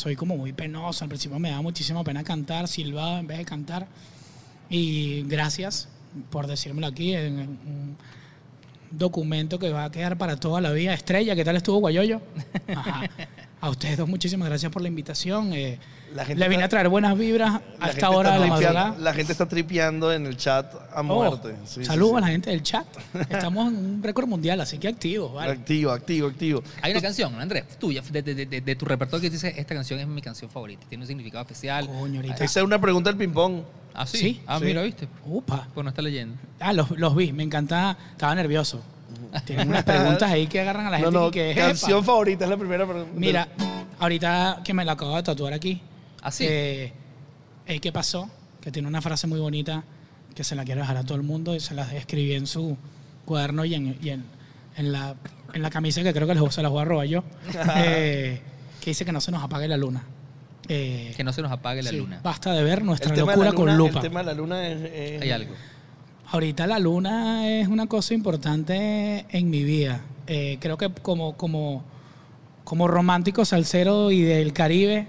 Soy 0.00 0.16
como 0.16 0.34
muy 0.34 0.54
penoso. 0.54 1.04
Al 1.04 1.10
principio 1.10 1.38
me 1.38 1.50
da 1.50 1.60
muchísima 1.60 2.02
pena 2.02 2.24
cantar, 2.24 2.68
silbado 2.68 3.18
en 3.18 3.26
vez 3.26 3.36
de 3.36 3.44
cantar. 3.44 3.86
Y 4.70 5.24
gracias 5.24 5.88
por 6.30 6.46
decírmelo 6.46 6.86
aquí 6.86 7.12
en 7.12 7.38
un 7.38 7.96
documento 8.90 9.58
que 9.58 9.70
va 9.70 9.84
a 9.84 9.90
quedar 9.90 10.16
para 10.16 10.36
toda 10.36 10.62
la 10.62 10.72
vida. 10.72 10.94
Estrella, 10.94 11.36
¿qué 11.36 11.44
tal 11.44 11.56
estuvo 11.56 11.80
Guayoyo? 11.80 12.22
Ajá. 12.74 13.10
A 13.62 13.68
ustedes 13.68 13.98
dos, 13.98 14.08
muchísimas 14.08 14.48
gracias 14.48 14.72
por 14.72 14.80
la 14.80 14.88
invitación. 14.88 15.52
Eh, 15.52 15.78
La 16.14 16.24
gente 16.24 16.40
le 16.40 16.48
vine 16.48 16.62
está- 16.62 16.64
a 16.64 16.68
traer 16.70 16.88
buenas 16.88 17.16
vibras 17.18 17.56
a 17.56 17.60
La 17.78 17.90
esta 17.90 18.06
gente 18.06 18.06
hora 18.06 18.30
de 18.30 18.36
está 18.36 18.46
la 18.48 18.54
madrugada. 18.54 18.94
La 18.98 19.12
gente 19.12 19.32
está 19.32 19.46
tripeando 19.46 20.10
en 20.14 20.24
el 20.24 20.36
chat 20.38 20.72
a 20.94 21.00
Oh, 21.00 21.04
muerte. 21.04 21.54
Sí, 21.66 21.84
saludos 21.84 22.12
sí. 22.12 22.16
a 22.16 22.20
la 22.22 22.26
gente 22.28 22.50
del 22.50 22.62
chat. 22.62 22.86
Estamos 23.28 23.68
en 23.68 23.76
un 23.76 24.02
récord 24.02 24.26
mundial, 24.26 24.62
así 24.62 24.78
que 24.78 24.88
activos, 24.88 25.34
¿vale? 25.34 25.52
Activo, 25.52 25.90
activo, 25.90 26.28
activo. 26.28 26.62
Hay 26.80 26.92
una 26.92 27.02
canción, 27.02 27.38
Andrés, 27.38 27.64
tuya, 27.78 28.00
de, 28.10 28.22
de- 28.22 28.46
de- 28.46 28.60
de 28.62 28.76
tu 28.76 28.86
repertorio 28.86 29.20
que 29.20 29.28
dice, 29.30 29.52
esta 29.54 29.74
canción 29.74 30.00
es 30.00 30.06
mi 30.06 30.22
canción 30.22 30.50
favorita, 30.50 30.86
tiene 30.88 31.04
un 31.04 31.08
significado 31.08 31.42
especial. 31.42 31.86
Coño, 31.86 32.16
ahorita. 32.20 32.42
Esa 32.42 32.60
es 32.60 32.64
una 32.66 32.80
pregunta 32.80 33.10
del 33.10 33.18
ping-pong. 33.18 33.60
Ah, 33.92 34.06
sí. 34.06 34.16
Sí. 34.18 34.40
Ah, 34.46 34.58
Sí. 34.58 34.64
mira, 34.64 34.80
¿viste? 34.82 35.06
Upa. 35.26 35.68
Pues 35.74 35.84
no 35.84 35.90
está 35.90 36.00
leyendo. 36.00 36.36
Ah, 36.60 36.72
los, 36.72 36.90
los 36.92 37.14
vi, 37.14 37.32
me 37.34 37.42
encantaba, 37.42 37.98
estaba 38.12 38.34
nervioso. 38.34 38.80
Tienen 39.44 39.68
unas 39.68 39.84
preguntas 39.84 40.30
ahí 40.30 40.46
que 40.46 40.60
agarran 40.60 40.86
a 40.86 40.90
la 40.90 40.98
No, 40.98 41.04
gente 41.06 41.18
no, 41.18 41.28
y 41.28 41.30
que 41.30 41.54
canción 41.54 41.98
"Epa". 41.98 42.06
favorita 42.06 42.44
es 42.44 42.50
la 42.50 42.56
primera 42.56 42.84
pregunta. 42.86 43.10
Mira, 43.14 43.48
ahorita 43.98 44.60
que 44.64 44.74
me 44.74 44.84
la 44.84 44.92
acabo 44.92 45.16
de 45.16 45.22
tatuar 45.22 45.52
aquí. 45.52 45.80
¿Ah, 46.22 46.30
sí? 46.30 46.44
eh, 46.48 46.92
el 47.66 47.80
que 47.80 47.92
pasó, 47.92 48.28
que 48.60 48.70
tiene 48.70 48.88
una 48.88 49.00
frase 49.00 49.26
muy 49.26 49.38
bonita 49.40 49.84
que 50.34 50.44
se 50.44 50.54
la 50.54 50.64
quiero 50.64 50.80
dejar 50.80 50.96
a 50.96 51.02
todo 51.04 51.16
el 51.16 51.22
mundo 51.22 51.54
y 51.54 51.60
se 51.60 51.74
la 51.74 51.92
escribí 51.94 52.34
en 52.34 52.46
su 52.46 52.76
cuaderno 53.24 53.64
y 53.64 53.74
en, 53.74 53.96
y 54.02 54.10
en 54.10 54.24
en 54.76 54.92
la, 54.92 55.14
en 55.52 55.62
la 55.62 55.68
camisa 55.70 56.02
que 56.02 56.12
creo 56.14 56.26
que 56.28 56.34
les- 56.34 56.54
se 56.54 56.62
las 56.62 56.70
voy 56.70 56.80
a 56.80 56.84
robar 56.84 57.06
yo, 57.06 57.24
eh, 57.76 58.40
que 58.80 58.90
dice 58.90 59.04
que 59.04 59.12
no 59.12 59.20
se 59.20 59.30
nos 59.32 59.42
apague 59.42 59.66
la 59.68 59.76
luna. 59.76 60.02
Eh, 60.68 61.12
Que 61.16 61.24
no 61.24 61.32
se 61.32 61.42
nos 61.42 61.50
apague 61.50 61.82
la 61.82 61.90
sí, 61.90 61.96
luna. 61.96 62.20
Basta 62.22 62.52
de 62.52 62.62
ver 62.62 62.82
nuestra 62.84 63.10
de 63.12 63.20
la 63.20 63.26
locura 63.26 63.50
luna, 63.50 63.56
con 63.56 63.76
lupa. 63.76 63.98
el 63.98 64.02
tema 64.02 64.20
de 64.20 64.26
la 64.26 64.34
luna 64.34 64.66
es... 64.68 64.80
es- 64.92 65.22
Hay 65.22 65.30
algo. 65.32 65.54
Ahorita 66.32 66.66
la 66.66 66.78
luna 66.78 67.48
es 67.48 67.66
una 67.68 67.86
cosa 67.86 68.14
importante 68.14 69.26
en 69.30 69.50
mi 69.50 69.64
vida. 69.64 70.02
Eh, 70.26 70.58
creo 70.60 70.78
que 70.78 70.88
como, 70.90 71.36
como, 71.36 71.82
como 72.62 72.86
romántico 72.86 73.44
salsero 73.44 74.12
y 74.12 74.22
del 74.22 74.52
Caribe, 74.52 75.06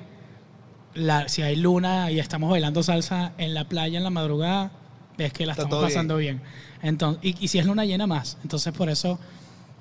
la- 0.95 1.29
si 1.29 1.43
hay 1.43 1.55
luna 1.57 2.09
y 2.11 2.19
estamos 2.19 2.49
bailando 2.49 2.81
salsa 2.81 3.33
en 3.37 3.53
la 3.53 3.65
playa 3.69 3.97
en 3.99 4.03
la 4.03 4.09
madrugada, 4.09 4.71
es 5.19 5.31
que 5.31 5.45
la 5.45 5.51
Está 5.51 5.63
estamos 5.63 5.83
pasando 5.85 6.17
bien. 6.17 6.41
Entonces, 6.81 7.23
y, 7.23 7.35
y 7.39 7.47
si 7.49 7.59
es 7.59 7.65
luna 7.67 7.85
llena 7.85 8.07
más. 8.07 8.37
Entonces 8.41 8.73
por 8.73 8.89
eso 8.89 9.19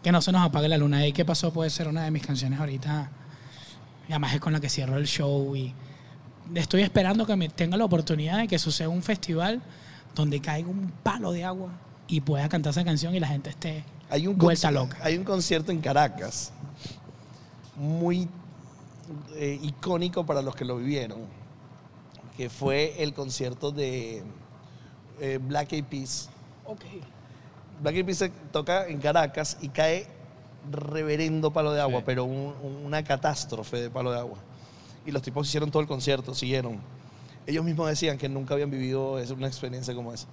que 0.03 0.13
no 0.13 0.21
se 0.21 0.33
nos 0.33 0.43
apague 0.43 0.69
la 0.69 0.77
luna. 0.77 1.07
Y 1.07 1.13
qué 1.15 1.25
pasó 1.25 1.53
puede 1.55 1.71
ser 1.71 1.89
una 1.89 2.05
de 2.05 2.11
mis 2.11 2.27
canciones 2.27 2.61
ahorita. 2.61 3.11
Y 4.09 4.13
además 4.13 4.35
es 4.35 4.41
con 4.41 4.53
la 4.53 4.61
que 4.61 4.69
cierro 4.69 4.99
el 4.99 5.07
show 5.07 5.57
y 5.57 5.73
estoy 6.55 6.83
esperando 6.83 7.25
que 7.27 7.37
me 7.37 7.49
tenga 7.49 7.79
la 7.79 7.85
oportunidad 7.87 8.39
de 8.39 8.49
que 8.49 8.59
suceda 8.59 8.89
un 8.91 9.03
festival 9.03 9.63
donde 10.15 10.41
caiga 10.41 10.69
un 10.69 10.93
palo 11.03 11.33
de 11.33 11.45
agua 11.45 11.71
y 12.09 12.21
pueda 12.21 12.49
cantar 12.49 12.71
esa 12.73 12.85
canción 12.85 13.15
y 13.15 13.21
la 13.21 13.29
gente 13.29 13.51
esté 13.51 13.85
Hay 14.09 14.27
un 14.27 14.37
vuelta 14.37 14.71
loca. 14.71 14.99
Hay 15.03 15.17
un 15.17 15.25
concierto 15.25 15.71
en 15.73 15.81
Caracas 15.81 16.53
muy 17.77 18.29
eh, 19.37 19.59
icónico 19.63 20.25
para 20.27 20.43
los 20.43 20.55
que 20.55 20.65
lo 20.65 20.77
vivieron, 20.77 21.21
que 22.37 22.51
fue 22.51 23.03
el 23.03 23.15
concierto 23.15 23.71
de 23.73 24.23
eh, 25.21 25.39
Black 25.43 25.73
Eyed 25.73 25.85
Peas. 25.85 26.29
Black 27.83 27.95
Eyed 27.95 28.05
Peas 28.07 28.19
se 28.19 28.29
toca 28.53 28.87
en 28.89 28.99
Caracas 28.99 29.57
y 29.61 29.69
cae 29.69 30.07
reverendo 30.71 31.53
palo 31.53 31.73
de 31.73 31.81
agua, 31.81 32.01
Sí. 32.01 32.05
pero 32.07 32.25
un- 32.25 32.55
una 32.85 33.03
catástrofe 33.03 33.79
de 33.79 33.91
palo 33.91 34.13
de 34.13 34.19
agua. 34.19 34.39
Y 35.07 35.11
los 35.11 35.23
tipos 35.23 35.47
hicieron 35.49 35.71
todo 35.71 35.81
el 35.83 35.89
concierto, 35.89 36.35
siguieron. 36.35 36.79
Ellos 37.47 37.65
mismos 37.65 37.89
decían 37.89 38.19
que 38.19 38.29
nunca 38.29 38.55
habían 38.55 38.71
vivido 38.71 39.15
una 39.37 39.47
experiencia 39.47 39.95
como 39.95 40.13
esa. 40.13 40.27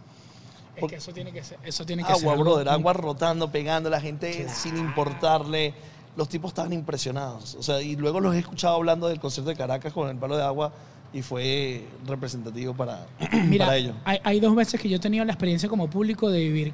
Es 0.75 0.85
que 0.85 0.95
eso 0.97 1.11
tiene 1.11 1.31
que 1.31 1.43
ser, 1.43 1.57
eso 1.63 1.85
tiene 1.85 2.03
que 2.03 2.11
Agua, 2.11 2.35
brother, 2.35 2.69
agua 2.69 2.93
rotando, 2.93 3.51
pegando, 3.51 3.89
la 3.89 3.99
gente 3.99 4.31
Claro. 4.31 4.53
sin 4.53 4.77
importarle. 4.77 5.73
Los 6.15 6.29
tipos 6.29 6.49
estaban 6.49 6.73
impresionados. 6.73 7.55
O 7.55 7.63
sea, 7.63 7.81
y 7.81 7.95
luego 7.95 8.19
los 8.19 8.35
he 8.35 8.39
escuchado 8.39 8.75
hablando 8.75 9.07
del 9.07 9.19
concierto 9.19 9.49
de 9.49 9.55
Caracas 9.55 9.93
con 9.93 10.09
el 10.09 10.17
palo 10.17 10.37
de 10.37 10.43
agua 10.43 10.71
y 11.13 11.21
fue 11.21 11.87
representativo 12.05 12.73
para, 12.75 13.07
Mira, 13.47 13.65
para 13.65 13.77
ellos. 13.77 13.95
hay, 14.03 14.19
hay 14.23 14.39
dos 14.39 14.55
veces 14.55 14.79
que 14.79 14.89
yo 14.89 14.97
he 14.97 14.99
tenido 14.99 15.25
la 15.25 15.31
experiencia 15.33 15.67
como 15.69 15.89
público 15.89 16.29
de 16.29 16.39
vivir 16.39 16.73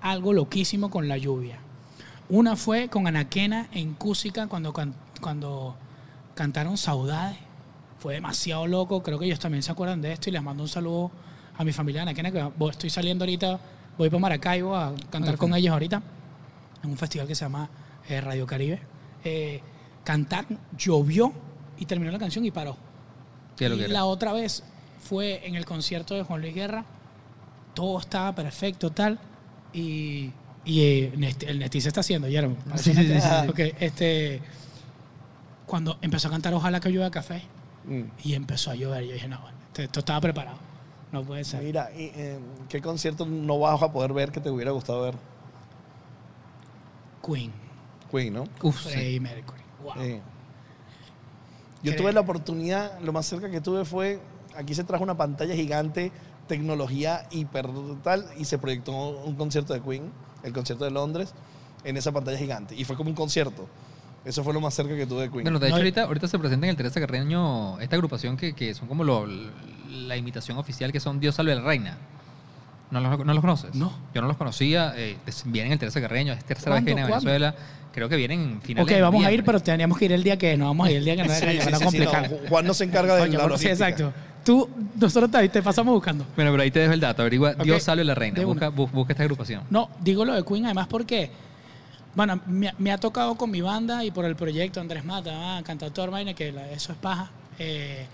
algo 0.00 0.32
loquísimo 0.32 0.90
con 0.90 1.08
la 1.08 1.16
lluvia. 1.16 1.58
Una 2.28 2.54
fue 2.54 2.88
con 2.88 3.06
Anaquena 3.08 3.68
en 3.72 3.94
Cúsica 3.94 4.46
cuando, 4.46 4.72
cuando 5.20 5.74
cantaron 6.34 6.76
Saudades. 6.76 7.38
Fue 8.00 8.14
demasiado 8.14 8.66
loco. 8.66 9.02
Creo 9.02 9.18
que 9.18 9.26
ellos 9.26 9.38
también 9.38 9.62
se 9.62 9.70
acuerdan 9.70 10.00
de 10.02 10.12
esto 10.12 10.28
y 10.30 10.32
les 10.32 10.42
mando 10.42 10.62
un 10.64 10.68
saludo 10.68 11.10
a 11.56 11.62
mi 11.64 11.72
familia 11.72 12.02
Anaquena, 12.02 12.32
que 12.32 12.42
estoy 12.70 12.88
saliendo 12.90 13.24
ahorita, 13.24 13.60
voy 13.98 14.08
para 14.08 14.20
Maracaibo 14.20 14.74
a 14.74 14.94
cantar 15.10 15.36
con 15.36 15.54
ellos 15.54 15.72
ahorita 15.72 16.02
en 16.82 16.90
un 16.90 16.96
festival 16.96 17.26
que 17.28 17.34
se 17.34 17.44
llama 17.44 17.68
eh, 18.08 18.20
Radio 18.22 18.46
Caribe. 18.46 18.80
Eh, 19.22 19.60
cantaron, 20.02 20.58
llovió 20.78 21.30
y 21.78 21.84
terminó 21.84 22.10
la 22.10 22.18
canción 22.18 22.42
y 22.46 22.50
paró. 22.50 22.76
¿Qué 23.56 23.66
es 23.66 23.70
lo 23.70 23.76
y 23.76 23.80
era? 23.80 23.92
la 23.92 24.06
otra 24.06 24.32
vez 24.32 24.62
fue 24.98 25.46
en 25.46 25.54
el 25.54 25.66
concierto 25.66 26.14
de 26.14 26.22
Juan 26.22 26.40
Luis 26.40 26.54
Guerra. 26.54 26.86
Todo 27.74 27.98
estaba 28.00 28.34
perfecto, 28.34 28.90
tal. 28.90 29.18
Y, 29.74 30.32
y 30.64 30.80
eh, 30.80 31.12
el 31.46 31.58
Nesti 31.58 31.82
se 31.82 31.88
está 31.88 32.00
haciendo, 32.00 32.26
ya 32.28 32.40
lo- 32.40 32.56
Sí, 32.76 32.94
sí, 32.94 33.06
sí, 33.06 33.20
sí. 33.20 33.48
Ok, 33.48 33.58
este, 33.78 34.40
cuando 35.66 35.98
empezó 36.00 36.28
a 36.28 36.30
cantar 36.30 36.54
Ojalá 36.54 36.80
que 36.80 36.88
llueva 36.88 37.10
café 37.10 37.42
Mm. 37.84 38.02
y 38.24 38.34
empezó 38.34 38.70
a 38.70 38.74
llover, 38.74 39.04
yo 39.04 39.14
dije, 39.14 39.28
no, 39.28 39.40
esto, 39.76 40.00
estaba 40.00 40.20
preparado. 40.20 40.58
No 41.12 41.24
puede 41.24 41.44
ser. 41.44 41.62
Mira, 41.62 41.90
y, 41.92 42.12
eh, 42.14 42.38
¿qué 42.68 42.80
concierto 42.80 43.26
no 43.26 43.58
vas 43.58 43.82
a 43.82 43.92
poder 43.92 44.12
ver 44.12 44.30
que 44.30 44.40
te 44.40 44.50
hubiera 44.50 44.70
gustado 44.70 45.02
ver? 45.02 45.14
Queen, 47.24 47.52
Queen, 48.10 48.32
¿no? 48.34 48.44
Uf, 48.62 48.82
sí. 48.82 48.90
Freddie 48.90 49.20
Mercury. 49.20 49.62
Wow. 49.82 49.94
Yo 51.82 51.96
tuve 51.96 52.12
la 52.12 52.20
oportunidad, 52.20 53.00
lo 53.00 53.12
más 53.12 53.26
cerca 53.26 53.50
que 53.50 53.60
tuve 53.60 53.84
fue, 53.84 54.20
aquí 54.54 54.74
se 54.74 54.84
trajo 54.84 55.02
una 55.02 55.16
pantalla 55.16 55.54
gigante, 55.54 56.12
tecnología 56.46 57.26
hiper 57.30 57.68
tal, 58.02 58.26
y 58.36 58.44
se 58.44 58.58
proyectó 58.58 58.92
un 58.92 59.34
concierto 59.36 59.72
de 59.72 59.80
Queen, 59.80 60.12
el 60.42 60.52
concierto 60.52 60.84
de 60.84 60.90
Londres, 60.90 61.32
en 61.84 61.96
esa 61.96 62.12
pantalla 62.12 62.36
gigante. 62.36 62.74
Y 62.74 62.84
fue 62.84 62.96
como 62.96 63.08
un 63.08 63.16
concierto. 63.16 63.66
Eso 64.24 64.44
fue 64.44 64.52
lo 64.52 64.60
más 64.60 64.74
cerca 64.74 64.94
que 64.94 65.06
tuve 65.06 65.22
de 65.22 65.30
Queen. 65.30 65.42
Bueno, 65.44 65.58
de 65.58 65.66
hecho, 65.68 65.76
No, 65.76 65.80
ahorita, 65.80 66.02
ahorita 66.04 66.28
se 66.28 66.38
presenta 66.38 66.66
en 66.66 66.70
el 66.70 66.76
Teresa 66.76 67.00
Carreño 67.00 67.80
esta 67.80 67.96
agrupación 67.96 68.36
que, 68.36 68.52
que 68.54 68.74
son 68.74 68.86
como 68.88 69.02
lo- 69.04 69.26
la 69.26 70.16
imitación 70.16 70.58
oficial 70.58 70.92
que 70.92 71.00
son 71.00 71.20
Dios 71.20 71.34
salve 71.34 71.52
a 71.52 71.56
la 71.56 71.62
reina. 71.62 71.96
¿No 72.90 73.00
los, 73.00 73.24
no 73.24 73.32
los 73.34 73.40
conoces? 73.40 73.74
No. 73.74 73.92
Yo 74.14 74.20
no 74.20 74.26
los 74.28 74.36
conocía. 74.36 74.92
eh, 74.96 75.16
vienen 75.46 75.68
en 75.68 75.72
el 75.74 75.78
Teresa 75.78 76.00
Carreño, 76.00 76.32
es 76.32 76.44
tercera 76.44 76.74
vez 76.74 76.80
que 76.84 76.86
vienen 76.86 77.04
a. 77.04 77.08
Venezuela. 77.08 77.54
Creo 77.92 78.08
que 78.08 78.16
vienen 78.16 78.40
en 78.40 78.62
finales 78.62 78.92
Ok, 78.94 79.00
vamos 79.00 79.24
a 79.24 79.32
ir, 79.32 79.42
pero 79.44 79.58
teníamos 79.60 79.98
que 79.98 80.04
ir 80.04 80.12
el 80.12 80.22
día 80.22 80.36
que 80.36 80.56
no 80.56 80.66
vamos 80.66 80.86
a 80.86 80.90
ir 80.92 80.98
el 80.98 81.04
día 81.04 81.16
que 81.16 81.22
no 81.24 81.28
Sí, 81.34 81.44
es 81.46 81.64
sí, 81.64 81.86
sí, 81.90 81.98
no, 81.98 82.10
Juan 82.48 82.64
no 82.66 82.74
se 82.74 82.84
encarga 82.84 83.16
de 83.16 83.20
Coño, 83.22 83.48
la 83.48 83.58
sí, 83.58 83.66
exacto. 83.68 84.12
Tú, 84.44 84.68
nosotros 84.98 85.30
te, 85.30 85.48
te 85.48 85.62
pasamos 85.62 85.92
buscando. 85.94 86.24
Bueno, 86.36 86.50
pero 86.52 86.62
ahí 86.62 86.70
te 86.70 86.78
dejo 86.80 86.92
el 86.92 87.00
dato. 87.00 87.22
Averigua 87.22 87.50
Ok, 87.52 87.62
Dios 87.64 87.82
salve 87.82 88.02
a 88.02 88.04
la 88.06 88.14
reina. 88.14 88.42
Busca, 88.44 88.68
busca 88.68 89.12
esta 89.12 89.22
agrupación. 89.24 89.62
No, 89.70 89.90
digo 90.00 90.24
lo 90.24 90.34
de 90.34 90.44
Queen 90.44 90.64
además 90.66 90.86
porque, 90.88 91.30
bueno, 92.14 92.40
me, 92.46 92.72
me 92.78 92.92
ha 92.92 92.98
tocado 92.98 93.36
con 93.36 93.50
mi 93.50 93.60
banda 93.60 94.04
y 94.04 94.10
por 94.10 94.24
el 94.24 94.36
proyecto 94.36 94.80
Andrés 94.80 95.04
Mata, 95.04 95.58
ah, 95.58 95.62
cantautor, 95.62 96.10
vaina, 96.10 96.34
que 96.34 96.52
la- 96.52 96.70
eso 96.70 96.92
es 96.92 96.98
paja, 96.98 97.30
eh, 97.58 98.06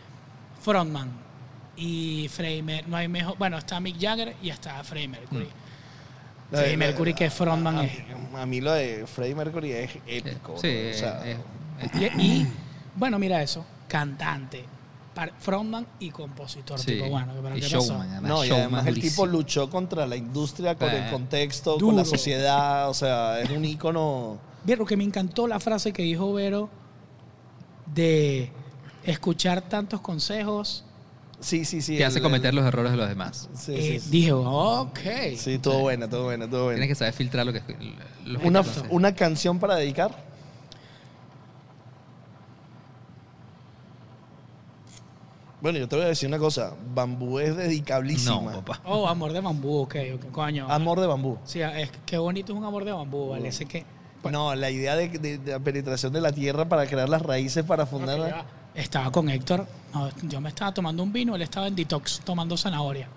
frontman 0.62 1.10
y 1.76 2.28
Freddie 2.28 2.62
Mer- 2.62 2.88
no 2.88 2.96
hay 2.96 3.08
mejor, 3.08 3.36
bueno, 3.38 3.58
está 3.58 3.80
Mick 3.80 3.96
Jagger 4.00 4.34
y 4.42 4.50
está 4.50 4.82
Freddie 4.84 5.08
Mercury. 5.08 5.48
La- 6.50 6.58
Freddie 6.58 6.76
Mercury 6.76 7.14
que 7.14 7.30
frontman 7.30 7.78
a, 7.78 7.84
es. 7.84 7.92
a- 8.34 8.42
a 8.42 8.46
mí 8.46 8.60
lo 8.60 8.72
de 8.72 9.06
Freddie 9.06 9.34
Mercury 9.34 9.72
es 9.72 9.90
épico. 10.06 10.56
Sí, 10.60 10.80
¿no? 10.84 10.90
o 10.90 10.94
sea, 10.94 11.20
eh, 11.24 11.36
Y, 12.18 12.22
y, 12.22 12.46
bueno, 12.94 13.18
mira 13.18 13.42
eso, 13.42 13.64
cantante, 13.88 14.64
frontman 15.38 15.86
y 16.00 16.10
compositor, 16.10 16.78
sí. 16.78 16.92
tipo, 16.92 17.08
bueno, 17.08 17.32
pero 17.42 17.56
y 17.56 17.60
¿qué 17.60 17.68
showman, 17.68 18.22
no, 18.22 18.44
y 18.44 18.48
showman 18.48 18.60
además 18.74 18.86
el 18.86 19.00
tipo 19.00 19.26
luchó 19.26 19.70
contra 19.70 20.06
la 20.06 20.16
industria, 20.16 20.74
con 20.76 20.88
Eh. 20.90 21.04
el 21.06 21.10
contexto, 21.12 21.72
con 21.72 21.78
Duro. 21.80 21.96
la 21.96 22.04
sociedad. 22.04 22.88
O 22.90 22.94
sea, 22.94 23.40
es 23.40 23.50
un 23.50 23.64
ícono. 23.64 24.38
Vieron 24.64 24.86
que 24.86 24.96
me 24.96 25.04
encantó 25.04 25.46
la 25.46 25.60
frase 25.60 25.92
que 25.92 26.02
dijo 26.02 26.32
Vero 26.32 26.68
de 27.94 28.50
escuchar 29.04 29.62
tantos 29.62 30.00
consejos. 30.00 30.84
Sí, 31.38 31.64
sí, 31.64 31.82
sí. 31.82 31.96
Te 31.98 32.04
hace 32.04 32.18
el- 32.18 32.22
cometer 32.22 32.50
el- 32.50 32.56
los 32.56 32.64
errores 32.64 32.92
de 32.92 32.96
los 32.98 33.08
demás. 33.08 33.48
Sí, 33.54 33.74
Eh, 33.74 33.80
sí, 33.82 34.00
sí. 34.00 34.10
Dije, 34.10 34.32
ok. 34.32 34.98
Sí, 35.36 35.58
todo 35.58 35.80
bueno, 35.80 36.08
todo 36.08 36.24
bueno, 36.24 36.48
todo 36.48 36.64
bueno. 36.64 36.76
Tienes 36.78 36.88
que 36.88 36.94
saber 36.94 37.12
filtrar 37.14 37.44
lo 37.46 37.52
que... 37.52 37.62
Una, 38.42 38.62
que- 38.62 38.70
una 38.90 39.14
canción 39.14 39.58
para 39.58 39.76
dedicar. 39.76 40.25
Bueno, 45.66 45.80
yo 45.80 45.88
te 45.88 45.96
voy 45.96 46.04
a 46.04 46.08
decir 46.08 46.28
una 46.28 46.38
cosa. 46.38 46.74
Bambú 46.94 47.40
es 47.40 47.56
dedicablísima. 47.56 48.52
No, 48.52 48.62
papá. 48.62 48.80
Oh, 48.84 49.08
amor 49.08 49.32
de 49.32 49.40
bambú, 49.40 49.78
ok, 49.78 49.96
ok, 50.14 50.30
coño. 50.30 50.70
Amor 50.70 51.00
de 51.00 51.08
bambú. 51.08 51.38
Sí, 51.44 51.60
es, 51.60 51.90
qué 52.06 52.18
bonito 52.18 52.52
es 52.52 52.58
un 52.60 52.64
amor 52.64 52.84
de 52.84 52.92
bambú, 52.92 53.30
¿vale? 53.30 53.48
Ese 53.48 53.66
que... 53.66 53.84
No, 54.30 54.54
la 54.54 54.70
idea 54.70 54.94
de, 54.94 55.08
de- 55.08 55.38
de 55.38 55.50
la 55.50 55.58
penetración 55.58 56.12
de 56.12 56.20
la 56.20 56.30
tierra 56.30 56.68
para 56.68 56.86
crear 56.86 57.08
las 57.08 57.20
raíces 57.20 57.64
para 57.64 57.84
fundar. 57.84 58.44
Estaba 58.76 59.10
con 59.10 59.28
Héctor, 59.28 59.66
no, 59.92 60.08
yo 60.22 60.40
me 60.40 60.50
estaba 60.50 60.72
tomando 60.72 61.02
un 61.02 61.12
vino, 61.12 61.34
él 61.34 61.42
estaba 61.42 61.66
en 61.66 61.74
detox 61.74 62.20
tomando 62.24 62.56
zanahoria. 62.56 63.08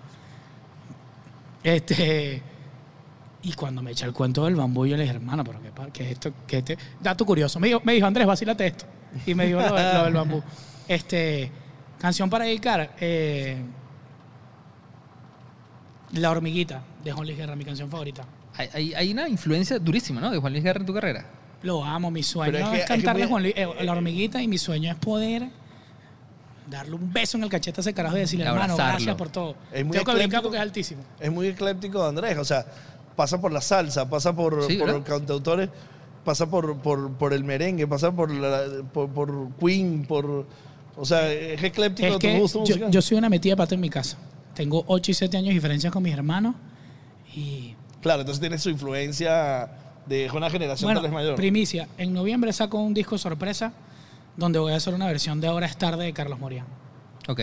Este, 1.62 2.42
y 3.42 3.52
cuando 3.52 3.80
me 3.80 3.92
echa 3.92 4.06
el 4.06 4.12
cuento 4.12 4.44
del 4.44 4.56
bambú, 4.56 4.86
yo 4.86 4.96
le 4.96 5.04
dije, 5.04 5.14
hermano, 5.14 5.44
pero 5.44 5.62
qué, 5.62 5.70
pa- 5.70 5.90
qué 5.92 6.04
es 6.06 6.10
esto, 6.12 6.32
qué 6.48 6.58
este? 6.58 6.78
Dato 7.00 7.24
curioso. 7.24 7.60
Me 7.60 7.68
dijo, 7.68 7.80
me 7.84 7.92
dijo 7.92 8.06
Andrés, 8.06 8.26
vacílate 8.26 8.66
esto. 8.66 8.86
Y 9.26 9.34
me 9.34 9.46
dijo 9.46 9.60
lo, 9.60 9.68
lo 9.68 10.04
del 10.04 10.14
bambú. 10.14 10.42
Este, 10.88 11.52
canción 12.00 12.28
para 12.30 12.44
dedicar, 12.46 12.94
eh, 13.00 13.62
La 16.12 16.30
hormiguita 16.30 16.82
de 17.04 17.12
Juan 17.12 17.24
Luis 17.26 17.38
Guerra, 17.38 17.54
mi 17.54 17.64
canción 17.64 17.88
favorita. 17.88 18.24
Hay, 18.56 18.68
hay- 18.72 18.94
hay 18.94 19.12
una 19.12 19.28
influencia 19.28 19.78
durísima, 19.78 20.20
¿no? 20.20 20.30
De 20.30 20.38
Juan 20.38 20.52
Luis 20.52 20.64
Guerra 20.64 20.80
en 20.80 20.86
tu 20.86 20.92
carrera. 20.94 21.24
Lo 21.62 21.84
amo, 21.84 22.10
mi 22.10 22.22
sueño 22.22 22.52
Pero 22.52 22.58
es, 22.58 22.64
es 22.64 22.70
que- 22.70 22.78
es 22.80 22.84
que 22.84 22.94
cantarle 22.94 23.22
muy- 23.24 23.30
Juan 23.30 23.42
Luis- 23.44 23.54
eh, 23.56 23.84
la 23.84 23.92
hormiguita 23.92 24.42
y 24.42 24.48
mi 24.48 24.58
sueño 24.58 24.90
es 24.90 24.96
poder 24.96 25.48
darle 26.68 26.94
un 26.94 27.12
beso 27.12 27.36
en 27.36 27.44
el 27.44 27.50
cachete 27.50 27.80
a 27.80 27.82
ese 27.82 27.94
carajo 27.94 28.16
y 28.16 28.20
decirle, 28.20 28.44
hermano, 28.44 28.76
gracias 28.76 29.14
por 29.14 29.28
todo. 29.28 29.54
Es 29.72 29.84
muy 29.84 29.92
Tengo 29.92 30.04
que 30.06 30.10
ecléctico. 30.12 30.42
porque 30.42 30.56
es 30.56 30.62
altísimo. 30.62 31.02
Es 31.20 31.30
muy 31.30 31.46
ecléptico 31.48 32.04
Andrés. 32.04 32.38
O 32.38 32.44
sea, 32.44 32.66
pasa 33.14 33.40
por 33.40 33.52
la 33.52 33.60
salsa, 33.60 34.08
pasa 34.10 34.34
por, 34.34 34.64
Sí, 34.66 34.80
cantautores, 35.04 35.68
pasa 36.24 36.48
por, 36.50 36.76
por, 36.78 37.12
por 37.12 37.32
el 37.32 37.44
merengue, 37.44 37.86
pasa 37.86 38.10
por, 38.10 38.30
la- 38.32 38.82
por, 38.92 39.08
por 39.10 39.50
Queen, 39.60 40.04
por. 40.06 40.46
O 41.00 41.04
sea, 41.04 41.32
es 41.32 41.62
ecléptico 41.62 42.06
Es 42.08 42.12
tu 42.14 42.18
que 42.18 42.38
gusto 42.38 42.58
yo, 42.58 42.60
musical. 42.74 42.90
yo 42.90 43.02
soy 43.02 43.16
una 43.18 43.28
metida 43.30 43.52
de 43.52 43.56
pata 43.56 43.74
en 43.74 43.80
mi 43.80 43.88
casa. 43.90 44.18
Tengo 44.54 44.84
8 44.86 45.10
y 45.10 45.14
7 45.14 45.36
años 45.38 45.48
de 45.48 45.54
diferencia 45.54 45.90
con 45.90 46.02
mis 46.02 46.12
hermanos 46.12 46.54
y 47.34 47.74
Claro, 48.02 48.20
entonces 48.22 48.40
tiene 48.40 48.58
su 48.58 48.70
influencia 48.70 49.70
de 50.06 50.30
una 50.34 50.50
generación 50.50 50.86
Bueno, 50.88 51.00
tal 51.00 51.10
vez 51.10 51.14
mayor. 51.14 51.34
primicia. 51.36 51.88
En 51.98 52.12
noviembre 52.12 52.52
saco 52.52 52.78
un 52.78 52.94
disco 52.94 53.16
sorpresa 53.18 53.72
donde 54.36 54.58
voy 54.58 54.72
a 54.72 54.76
hacer 54.76 54.94
una 54.94 55.06
versión 55.06 55.40
de 55.40 55.46
Ahora 55.48 55.66
es 55.66 55.76
tarde 55.76 56.04
de 56.04 56.12
Carlos 56.12 56.38
Morían. 56.38 56.66
Ok. 57.28 57.40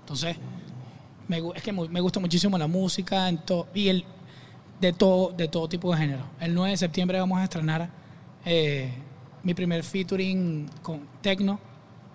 Entonces, 0.00 0.36
me, 1.28 1.42
es 1.54 1.62
que 1.62 1.72
mu- 1.72 1.88
me 1.88 2.00
gusta 2.00 2.20
muchísimo 2.20 2.58
la 2.58 2.66
música 2.66 3.28
en 3.28 3.38
to- 3.38 3.66
y 3.74 3.88
el 3.88 4.04
de 4.80 4.92
todo, 4.92 5.32
de 5.32 5.48
todo 5.48 5.68
tipo 5.68 5.90
de 5.92 5.98
género. 5.98 6.24
El 6.40 6.54
9 6.54 6.72
de 6.72 6.76
septiembre 6.76 7.18
vamos 7.18 7.38
a 7.38 7.44
estrenar 7.44 7.88
eh, 8.44 8.92
mi 9.42 9.54
primer 9.54 9.82
featuring 9.82 10.68
con 10.82 11.00
Tecno 11.22 11.58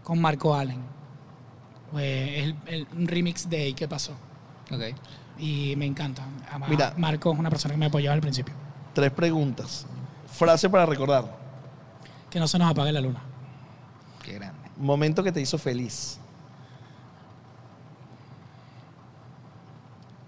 con 0.09 0.19
Marco 0.19 0.55
Allen. 0.55 0.81
Eh, 1.99 2.55
es 2.65 2.73
el, 2.73 2.87
un 2.97 3.07
remix 3.07 3.47
de 3.47 3.73
¿Qué 3.75 3.87
pasó? 3.87 4.13
Ok. 4.71 4.81
Y 5.37 5.75
me 5.77 5.85
encanta. 5.85 6.25
Además, 6.49 6.67
Mira. 6.67 6.93
Marco 6.97 7.31
es 7.31 7.37
una 7.37 7.51
persona 7.51 7.75
que 7.75 7.79
me 7.79 7.85
apoyaba 7.85 8.15
al 8.15 8.21
principio. 8.21 8.55
Tres 8.95 9.11
preguntas. 9.11 9.85
Frase 10.25 10.67
para 10.67 10.87
recordar. 10.87 11.37
Que 12.31 12.39
no 12.39 12.47
se 12.47 12.57
nos 12.57 12.71
apague 12.71 12.91
la 12.91 13.01
luna. 13.01 13.21
Qué 14.25 14.33
grande. 14.33 14.71
Momento 14.77 15.21
que 15.21 15.31
te 15.31 15.41
hizo 15.41 15.59
feliz. 15.59 16.18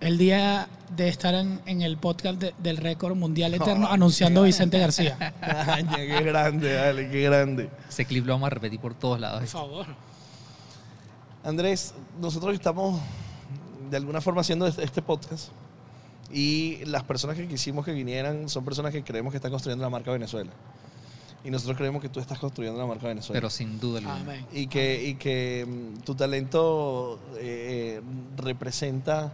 El 0.01 0.17
día 0.17 0.67
de 0.95 1.07
estar 1.07 1.33
en, 1.35 1.61
en 1.65 1.81
el 1.83 1.97
podcast 1.97 2.39
de- 2.39 2.53
del 2.57 2.77
récord 2.77 3.15
mundial 3.15 3.53
eterno 3.53 3.87
anunciando 3.91 4.41
a 4.41 4.45
Vicente 4.45 4.77
García. 4.79 5.33
Ay, 5.41 5.85
qué 5.95 6.21
grande, 6.23 6.73
dale, 6.73 7.09
qué 7.09 7.21
grande. 7.21 7.69
Ese 7.87 8.05
clip 8.05 8.25
lo 8.25 8.33
vamos 8.33 8.47
a 8.47 8.49
repetir 8.49 8.79
por 8.79 8.93
todos 8.95 9.19
lados. 9.19 9.39
Por 9.41 9.47
favor. 9.49 9.85
Andrés, 11.43 11.93
nosotros 12.19 12.53
estamos 12.53 12.99
de 13.89 13.97
alguna 13.97 14.21
forma 14.21 14.41
haciendo 14.41 14.67
este 14.67 14.83
este 14.83 15.01
podcast 15.01 15.49
y 16.31 16.83
las 16.85 17.03
personas 17.03 17.35
que 17.35 17.47
quisimos 17.47 17.83
que 17.85 17.91
vinieran 17.93 18.47
son 18.49 18.63
personas 18.63 18.91
que 18.93 19.03
creemos 19.03 19.31
que 19.31 19.37
están 19.37 19.51
construyendo 19.51 19.83
la 19.83 19.89
marca 19.89 20.11
Venezuela. 20.11 20.51
Y 21.43 21.49
nosotros 21.49 21.77
creemos 21.77 22.01
que 22.01 22.09
tú 22.09 22.19
estás 22.19 22.37
construyendo 22.39 22.79
la 22.79 22.85
marca 22.85 23.07
Venezuela. 23.07 23.37
Pero 23.37 23.49
sin 23.49 23.79
duda 23.79 23.97
alguna. 23.99 24.35
Y 24.53 24.67
que, 24.67 25.03
y 25.03 25.15
que 25.15 25.65
mm, 25.67 26.01
tu 26.01 26.13
talento 26.15 27.19
eh, 27.39 28.01
representa 28.37 29.33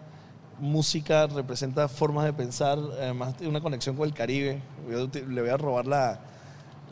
música, 0.60 1.28
representa 1.28 1.88
formas 1.88 2.26
de 2.26 2.34
pensar, 2.34 2.78
además 3.00 3.36
tiene 3.38 3.50
una 3.50 3.62
conexión 3.62 3.96
con 3.96 4.08
el 4.08 4.14
Caribe. 4.14 4.60
Yo 4.90 5.10
te- 5.10 5.26
le 5.26 5.42
voy 5.42 5.50
a 5.50 5.58
robar 5.58 5.86
la, 5.88 6.20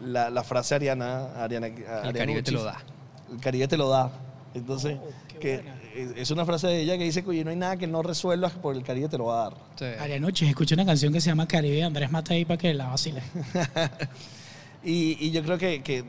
la, 0.04 0.30
la 0.30 0.44
frase 0.44 0.74
a 0.74 0.78
Ariana. 0.78 1.26
a 1.36 1.44
Ariana 1.46 1.68
El 1.68 2.14
Caribe 2.14 2.44
te 2.44 2.52
lo 2.52 2.64
da. 2.64 2.78
El 3.32 3.40
Caribe 3.40 3.68
te 3.68 3.78
lo 3.78 3.90
da. 3.90 4.12
Entonces, 4.54 4.98
Oh, 5.02 5.40
que 5.40 5.58
buena. 5.58 5.76
es 6.16 6.32
una 6.32 6.46
frase 6.46 6.68
de 6.68 6.80
ella 6.82 6.98
que 6.98 7.04
dice 7.04 7.22
que 7.24 7.44
no 7.44 7.50
hay 7.50 7.58
nada 7.58 7.76
que 7.76 7.88
no 7.88 8.02
resuelvas 8.02 8.54
por 8.54 8.74
el 8.76 8.84
Caribe 8.84 9.10
te 9.10 9.18
lo 9.18 9.26
va 9.26 9.42
a 9.48 9.50
dar. 9.50 9.58
Sí. 9.76 9.86
Arianoche, 10.00 10.48
escuché 10.48 10.76
una 10.76 10.86
canción 10.86 11.12
que 11.12 11.20
se 11.20 11.30
llama 11.30 11.46
Caribe 11.46 11.76
de 11.76 11.84
Andrés 11.84 12.10
Matei 12.10 12.46
para 12.46 12.58
que 12.58 12.74
la 12.74 12.88
vacile. 12.88 13.22
Y, 14.84 15.18
y 15.20 15.32
yo 15.32 15.42
creo 15.44 15.58
que, 15.58 15.82
que 15.82 16.04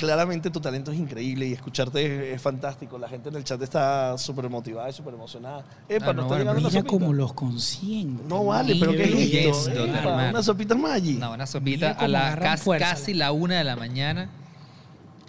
claramente 0.00 0.50
tu 0.50 0.60
talento 0.60 0.90
es 0.90 0.98
increíble 0.98 1.46
y 1.46 1.52
escucharte 1.52 2.30
es, 2.30 2.34
es 2.36 2.42
fantástico. 2.42 2.98
La 2.98 3.08
gente 3.08 3.28
en 3.28 3.36
el 3.36 3.44
chat 3.44 3.60
está 3.62 4.16
súper 4.16 4.48
motivada 4.48 4.88
y 4.88 4.92
súper 4.94 5.14
emocionada. 5.14 5.62
Epa, 5.88 6.06
Ah, 6.08 6.12
no, 6.14 6.22
no, 6.22 6.34
está 6.34 6.38
llegando 6.38 6.84
cómo 6.86 7.12
los 7.12 7.32
consiente. 7.34 8.22
No 8.26 8.46
vale, 8.46 8.76
pero 8.80 8.92
¿qué 8.92 9.48
es 9.50 9.66
esto? 9.66 9.84
Epa. 9.84 10.30
Una 10.30 10.42
sopita 10.42 10.74
Maggi. 10.74 11.16
Una 11.16 11.28
buena 11.28 11.46
sopita 11.46 11.90
a 11.92 12.08
la 12.08 12.36
casi, 12.36 12.70
casi 12.78 13.14
la 13.14 13.30
una 13.32 13.58
de 13.58 13.64
la 13.64 13.76
mañana. 13.76 14.30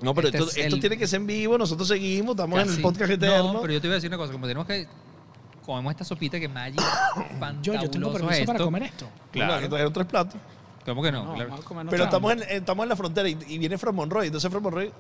No, 0.02 0.16
pero 0.16 0.30
Este 0.30 0.38
esto, 0.40 0.50
es 0.50 0.58
esto 0.58 0.76
el- 0.76 0.82
tiene 0.82 0.98
que 0.98 1.06
ser 1.06 1.20
en 1.22 1.28
vivo. 1.28 1.58
Nosotros 1.58 1.88
seguimos, 1.88 2.32
estamos 2.32 2.56
en 2.56 2.62
el 2.64 2.70
Casi. 2.70 2.82
podcast 2.82 3.12
eterno. 3.12 3.54
No, 3.54 3.62
pero 3.62 3.74
yo 3.74 3.82
te 3.82 3.88
voy 3.88 3.94
a 3.94 3.96
decir 3.96 4.10
una 4.10 4.18
cosa. 4.18 4.32
Como 4.34 4.48
tenemos 4.48 4.66
que... 4.66 4.88
Comemos 5.64 5.92
esta 5.92 6.04
sopita 6.04 6.40
que 6.40 6.48
Maggi... 6.48 6.78
Yo, 7.62 7.74
yo 7.80 7.88
tengo 7.90 8.12
permiso 8.12 8.46
para 8.46 8.60
comer 8.64 8.84
esto. 8.84 9.08
Claro. 9.32 9.62
que 9.62 9.70
trajeron 9.70 9.94
tres 9.94 10.08
platos. 10.08 10.36
¿Cómo 10.86 11.02
que 11.04 11.12
no? 11.12 11.24
No, 11.26 11.34
Claro. 11.36 11.56
Pero 11.68 11.84
nuestra- 11.84 12.04
estamos 12.06 12.32
en, 12.34 12.42
estamos 12.44 12.84
en 12.84 12.90
la 12.90 12.96
frontera 12.96 13.30
y, 13.30 13.38
y 13.48 13.58
viene 13.58 13.78
From 13.78 13.96
Monroy. 13.96 14.28
Entonces 14.28 14.50
From 14.52 14.64
Monroy. 14.64 14.92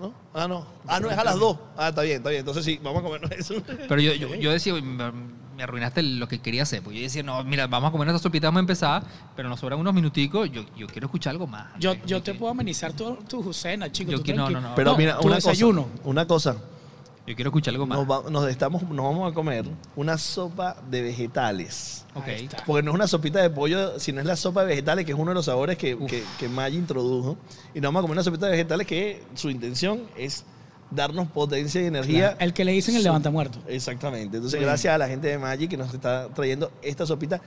¿No? 0.00 0.14
Ah, 0.34 0.48
no. 0.48 0.66
Ah, 0.86 0.98
no, 1.00 1.10
es 1.10 1.18
a 1.18 1.24
las 1.24 1.38
dos. 1.38 1.58
Ah, 1.76 1.88
está 1.88 2.02
bien, 2.02 2.18
está 2.18 2.30
bien. 2.30 2.40
Entonces 2.40 2.64
sí, 2.64 2.80
vamos 2.82 3.00
a 3.00 3.04
comernos 3.04 3.30
eso. 3.32 3.54
Pero 3.88 4.00
yo, 4.00 4.14
yo, 4.14 4.34
yo 4.34 4.50
decía, 4.52 4.72
me, 4.74 5.62
arruinaste 5.62 6.02
lo 6.02 6.26
que 6.26 6.38
quería 6.40 6.62
hacer. 6.62 6.82
Pues 6.82 6.96
yo 6.96 7.02
decía, 7.02 7.22
no, 7.22 7.44
mira, 7.44 7.66
vamos 7.66 7.88
a 7.88 7.92
comer 7.92 8.08
esta 8.08 8.18
sopita, 8.18 8.46
vamos 8.46 8.58
a 8.58 8.60
empezar, 8.60 9.02
pero 9.36 9.48
nos 9.50 9.60
sobran 9.60 9.78
unos 9.78 9.92
minuticos. 9.92 10.50
Yo, 10.50 10.64
yo 10.76 10.86
quiero 10.86 11.06
escuchar 11.06 11.32
algo 11.32 11.46
más. 11.46 11.66
Yo, 11.78 11.92
yo 12.06 12.22
te 12.22 12.32
que- 12.32 12.38
puedo 12.38 12.50
amenizar 12.52 12.92
tu, 12.94 13.16
tu 13.28 13.52
cena, 13.52 13.92
chico. 13.92 14.10
Yo 14.12 14.18
tú 14.18 14.24
que- 14.24 14.32
no, 14.34 14.48
no, 14.48 14.60
no. 14.60 14.74
Pero 14.74 14.96
mira, 14.96 15.20
una 15.20 15.34
desayuno. 15.34 15.82
cosa. 15.84 16.02
Una 16.04 16.26
cosa. 16.26 16.56
Yo 17.26 17.36
quiero 17.36 17.50
escuchar 17.50 17.74
algo 17.74 17.86
más. 17.86 17.98
Nos, 17.98 18.10
va- 18.10 18.30
nos 18.30 18.48
estamos, 18.48 18.82
nos 18.82 19.04
vamos 19.04 19.30
a 19.30 19.34
comer 19.34 19.64
una 19.94 20.18
sopa 20.18 20.76
de 20.90 21.02
vegetales. 21.02 22.04
Ok. 22.14 22.26
Ahí 22.28 22.44
está. 22.46 22.64
Porque 22.64 22.82
no 22.82 22.90
es 22.90 22.94
una 22.96 23.06
sopita 23.06 23.40
de 23.40 23.50
pollo, 23.50 24.00
sino 24.00 24.20
es 24.20 24.26
la 24.26 24.36
sopa 24.36 24.62
de 24.62 24.68
vegetales, 24.68 25.04
que 25.04 25.12
es 25.12 25.18
uno 25.18 25.30
de 25.30 25.34
los 25.34 25.44
sabores 25.44 25.76
que, 25.78 25.96
que, 26.06 26.24
que 26.38 26.48
Maggi 26.48 26.76
introdujo. 26.78 27.36
Y 27.74 27.80
nos 27.80 27.88
vamos 27.88 28.00
a 28.00 28.02
comer 28.02 28.14
una 28.16 28.24
sopita 28.24 28.46
de 28.46 28.52
vegetales 28.52 28.86
que 28.86 29.22
su 29.34 29.48
intención 29.50 30.02
es 30.16 30.44
darnos 30.90 31.28
potencia 31.28 31.80
y 31.80 31.86
energía. 31.86 32.36
El 32.40 32.52
que 32.52 32.64
le 32.64 32.72
dicen 32.72 32.96
el 32.96 33.02
Su- 33.02 33.08
levantamuerto. 33.08 33.60
Exactamente. 33.68 34.38
Entonces, 34.38 34.60
gracias 34.60 34.92
a 34.92 34.98
la 34.98 35.06
gente 35.06 35.28
de 35.28 35.38
Maggi 35.38 35.68
que 35.68 35.76
nos 35.76 35.94
está 35.94 36.28
trayendo 36.34 36.72
esta 36.82 37.06
sopita 37.06 37.40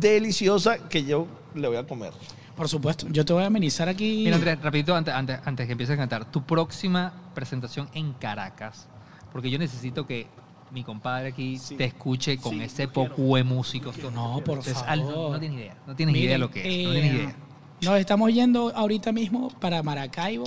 deliciosa 0.00 0.78
que 0.88 1.04
yo 1.04 1.26
le 1.54 1.68
voy 1.68 1.76
a 1.76 1.84
comer. 1.86 2.12
Por 2.56 2.68
supuesto. 2.68 3.06
Yo 3.10 3.24
te 3.24 3.32
voy 3.32 3.44
a 3.44 3.46
amenizar 3.46 3.88
aquí. 3.88 4.22
Mira, 4.24 4.36
Andrés, 4.36 4.60
rapidito, 4.60 4.94
antes, 4.94 5.14
antes, 5.14 5.38
antes 5.44 5.66
que 5.66 5.72
empieces 5.72 5.94
a 5.94 5.96
cantar, 5.96 6.30
tu 6.30 6.42
próxima 6.44 7.12
presentación 7.34 7.88
en 7.94 8.12
Caracas, 8.12 8.88
porque 9.32 9.50
yo 9.50 9.58
necesito 9.58 10.06
que 10.06 10.26
mi 10.70 10.84
compadre 10.84 11.28
aquí 11.28 11.58
Sí. 11.58 11.76
te 11.76 11.84
escuche 11.84 12.38
con 12.38 12.52
Sí, 12.52 12.62
ese 12.62 12.88
poco 12.88 13.36
de 13.36 13.44
músicos. 13.44 13.96
No, 13.98 14.36
por 14.44 14.58
Entonces, 14.58 14.74
favor. 14.74 14.88
al- 14.88 15.00
no, 15.04 15.30
no 15.32 15.38
tienes 15.40 15.58
idea, 15.58 15.76
no 15.86 15.96
tienes 15.96 16.14
idea 16.16 16.22
de 16.22 16.28
Miren, 16.28 16.40
lo 16.40 16.50
que 16.50 16.60
es, 16.60 16.86
no 16.86 16.92
eh, 16.92 17.00
tienes 17.00 17.14
idea. 17.14 17.36
Nos 17.82 17.98
estamos 18.00 18.32
yendo 18.32 18.72
ahorita 18.74 19.12
mismo 19.12 19.48
para 19.60 19.82
Maracaibo 19.82 20.44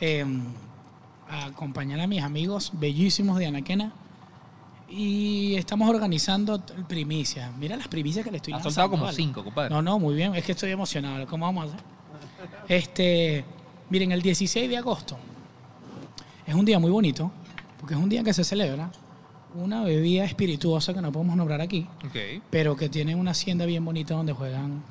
eh, 0.00 0.24
a 1.28 1.46
acompañar 1.46 2.00
a 2.00 2.06
mis 2.06 2.22
amigos 2.22 2.70
bellísimos 2.74 3.38
de 3.38 3.46
Anaquena. 3.46 3.92
Y 4.88 5.54
estamos 5.54 5.88
organizando 5.88 6.58
t- 6.58 6.72
primicia. 6.88 7.52
Mira 7.58 7.76
las 7.76 7.86
primicias 7.86 8.24
que 8.24 8.30
le 8.32 8.38
estoy 8.38 8.52
Has 8.54 8.64
lanzando. 8.64 8.70
soltado 8.74 8.90
como 8.90 9.04
¿vale? 9.04 9.16
cinco, 9.16 9.44
compadre. 9.44 9.70
No, 9.70 9.82
no, 9.82 9.98
muy 10.00 10.14
bien. 10.16 10.34
Es 10.34 10.44
que 10.44 10.52
estoy 10.52 10.70
emocionado. 10.72 11.26
¿Cómo 11.28 11.44
vamos 11.46 11.64
a 11.64 11.68
hacer? 11.68 11.80
Este, 12.68 13.44
miren, 13.90 14.10
el 14.12 14.22
16 14.22 14.68
de 14.68 14.76
agosto 14.76 15.16
es 16.46 16.54
un 16.54 16.64
día 16.64 16.78
muy 16.78 16.90
bonito 16.90 17.30
porque 17.80 17.94
es 17.94 18.00
un 18.00 18.08
día 18.08 18.22
que 18.22 18.32
se 18.32 18.44
celebra 18.44 18.90
una 19.54 19.82
bebida 19.82 20.24
espirituosa 20.24 20.94
que 20.94 21.00
no 21.00 21.10
podemos 21.10 21.34
nombrar 21.36 21.60
aquí, 21.60 21.86
Ok. 22.06 22.42
pero 22.50 22.76
que 22.76 22.88
tiene 22.88 23.16
una 23.16 23.32
hacienda 23.32 23.66
bien 23.66 23.84
bonita 23.84 24.14
donde 24.14 24.32
juegan 24.32 24.82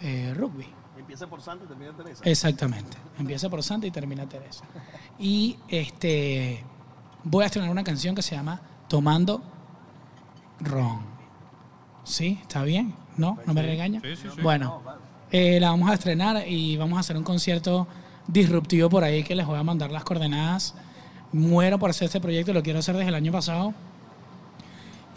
eh, 0.00 0.34
rugby. 0.36 0.66
Empieza 0.98 1.26
por 1.26 1.40
Santa 1.40 1.64
y 1.64 1.68
termina 1.68 1.92
Teresa. 1.96 2.22
Exactamente. 2.24 2.96
Empieza 3.18 3.48
por 3.48 3.62
Santa 3.62 3.86
y 3.86 3.90
termina 3.90 4.28
Teresa. 4.28 4.64
Y 5.18 5.56
este 5.68 6.62
voy 7.24 7.44
a 7.44 7.46
estrenar 7.46 7.70
una 7.70 7.82
canción 7.84 8.14
que 8.14 8.20
se 8.22 8.34
llama 8.34 8.60
Tomando 8.88 9.42
Ron. 10.60 11.00
¿Sí? 12.04 12.38
¿Está 12.42 12.62
bien? 12.64 12.94
¿No? 13.16 13.38
¿No 13.46 13.54
me 13.54 13.62
regaña? 13.62 14.00
Sí, 14.02 14.16
sí, 14.16 14.28
sí. 14.34 14.42
Bueno, 14.42 14.82
eh, 15.30 15.58
la 15.60 15.70
vamos 15.70 15.90
a 15.90 15.94
estrenar 15.94 16.46
y 16.46 16.76
vamos 16.76 16.96
a 16.96 17.00
hacer 17.00 17.16
un 17.16 17.24
concierto 17.24 17.86
disruptivo 18.26 18.88
por 18.90 19.02
ahí 19.04 19.22
que 19.24 19.34
les 19.34 19.46
voy 19.46 19.58
a 19.58 19.62
mandar 19.62 19.90
las 19.90 20.04
coordenadas. 20.04 20.74
Muero 21.32 21.78
por 21.78 21.90
hacer 21.90 22.06
este 22.06 22.20
proyecto, 22.20 22.52
lo 22.52 22.62
quiero 22.62 22.78
hacer 22.78 22.96
desde 22.96 23.08
el 23.08 23.14
año 23.14 23.32
pasado. 23.32 23.74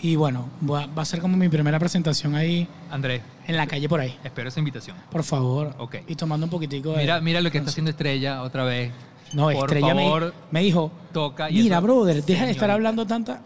Y 0.04 0.16
bueno, 0.16 0.50
va 0.70 0.88
a 0.96 1.06
ser 1.06 1.20
como 1.22 1.38
mi 1.38 1.48
primera 1.48 1.78
presentación 1.78 2.34
ahí 2.34 2.68
Andrés, 2.90 3.22
en 3.48 3.56
la 3.56 3.68
calle 3.68 3.88
por 3.88 4.00
ahí. 4.00 4.18
espero 4.24 4.50
esa 4.50 4.60
invitación. 4.60 4.98
Por 5.12 5.24
favor. 5.24 5.76
Ok. 5.78 5.98
Y 6.08 6.16
tomando 6.16 6.46
un 6.48 6.50
poquitico 6.50 6.92
de... 6.94 6.98
Mira, 6.98 7.22
mira 7.22 7.40
lo 7.40 7.52
que 7.52 7.60
está 7.60 7.70
haciendo 7.70 7.92
Estrella 7.92 8.42
otra 8.42 8.64
vez. 8.64 8.92
No, 9.34 9.44
Por 9.44 9.54
Estrella 9.54 9.94
me- 9.94 10.04
favor, 10.04 10.34
me, 10.50 10.62
dijo, 10.62 10.92
toca 11.14 11.50
y 11.52 11.62
mira, 11.62 11.78
eso- 11.78 11.84
brother, 11.86 12.24
deja 12.26 12.46
de 12.46 12.52
estar 12.52 12.72
hablando 12.72 13.06
tanta... 13.06 13.42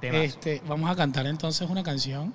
Temazo. 0.00 0.22
Este, 0.22 0.62
vamos 0.68 0.90
a 0.90 0.94
cantar 0.96 1.26
entonces 1.26 1.68
una 1.68 1.82
canción. 1.82 2.34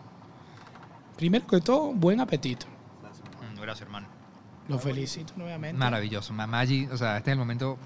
Primero 1.15 1.45
que 1.45 1.61
todo, 1.61 1.93
buen 1.93 2.19
apetito. 2.19 2.65
Mm, 2.65 3.61
Gracias, 3.61 3.83
hermano. 3.83 4.07
Lo 4.67 4.79
felicito 4.79 5.33
nuevamente. 5.37 5.77
Maravilloso. 5.77 6.33
Ma- 6.33 6.47
Maggi, 6.47 6.87
o 6.87 6.97
sea, 6.97 7.17
este 7.17 7.29
es 7.29 7.33
el 7.33 7.39
momento 7.39 7.77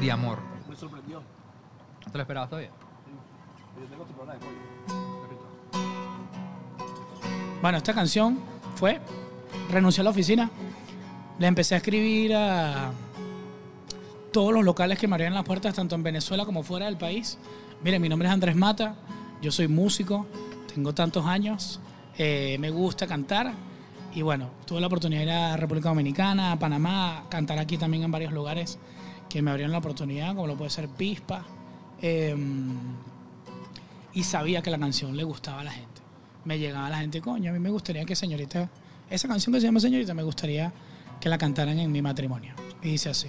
de 0.00 0.10
amor. 0.12 0.38
Me 0.74 0.80
sorprendió. 0.80 1.22
¿No 2.04 2.10
te 2.10 2.18
lo 2.18 2.22
esperabas 2.22 2.50
todavía? 2.50 2.70
Yo 3.80 3.86
tengo 3.86 4.04
tu 4.06 4.12
programa 4.12 4.40
de 4.40 4.44
pollo. 4.44 4.58
Bueno, 7.62 7.78
esta 7.78 7.94
canción 7.94 8.40
fue, 8.74 9.00
renuncié 9.70 10.00
a 10.00 10.04
la 10.04 10.10
oficina, 10.10 10.50
le 11.38 11.46
empecé 11.46 11.76
a 11.76 11.78
escribir 11.78 12.34
a 12.34 12.90
todos 14.32 14.52
los 14.52 14.64
locales 14.64 14.98
que 14.98 15.06
me 15.06 15.14
abrían 15.14 15.32
las 15.32 15.44
puertas, 15.44 15.74
tanto 15.74 15.94
en 15.94 16.02
Venezuela 16.02 16.44
como 16.44 16.64
fuera 16.64 16.86
del 16.86 16.96
país. 16.96 17.38
Miren, 17.84 18.02
mi 18.02 18.08
nombre 18.08 18.26
es 18.26 18.34
Andrés 18.34 18.56
Mata, 18.56 18.96
yo 19.40 19.52
soy 19.52 19.68
músico, 19.68 20.26
tengo 20.74 20.92
tantos 20.92 21.24
años, 21.24 21.78
eh, 22.18 22.56
me 22.58 22.70
gusta 22.70 23.06
cantar 23.06 23.52
y 24.12 24.22
bueno, 24.22 24.50
tuve 24.66 24.80
la 24.80 24.88
oportunidad 24.88 25.20
de 25.20 25.26
ir 25.26 25.30
a 25.30 25.56
República 25.56 25.90
Dominicana, 25.90 26.50
a 26.50 26.58
Panamá, 26.58 27.18
a 27.18 27.28
cantar 27.28 27.60
aquí 27.60 27.78
también 27.78 28.02
en 28.02 28.10
varios 28.10 28.32
lugares 28.32 28.80
que 29.34 29.42
me 29.42 29.50
abrieron 29.50 29.72
la 29.72 29.78
oportunidad, 29.78 30.28
como 30.28 30.46
lo 30.46 30.56
puede 30.56 30.70
ser 30.70 30.86
Pispa. 30.86 31.44
eh, 32.00 32.36
y 34.12 34.22
sabía 34.22 34.62
que 34.62 34.70
la 34.70 34.78
canción 34.78 35.16
le 35.16 35.24
gustaba 35.24 35.62
a 35.62 35.64
la 35.64 35.72
gente. 35.72 36.00
Me 36.44 36.56
llegaba 36.56 36.88
la 36.88 36.98
gente, 36.98 37.20
coño, 37.20 37.50
a 37.50 37.52
mí 37.52 37.58
me 37.58 37.68
gustaría 37.68 38.04
que 38.04 38.14
señorita 38.14 38.70
esa 39.10 39.26
canción 39.26 39.52
que 39.52 39.60
se 39.60 39.66
llama 39.66 39.80
Señorita 39.80 40.14
me 40.14 40.22
gustaría 40.22 40.72
que 41.20 41.28
la 41.28 41.36
cantaran 41.36 41.76
en 41.80 41.90
mi 41.90 42.00
matrimonio. 42.00 42.54
Y 42.80 42.90
dice 42.90 43.10
así. 43.10 43.26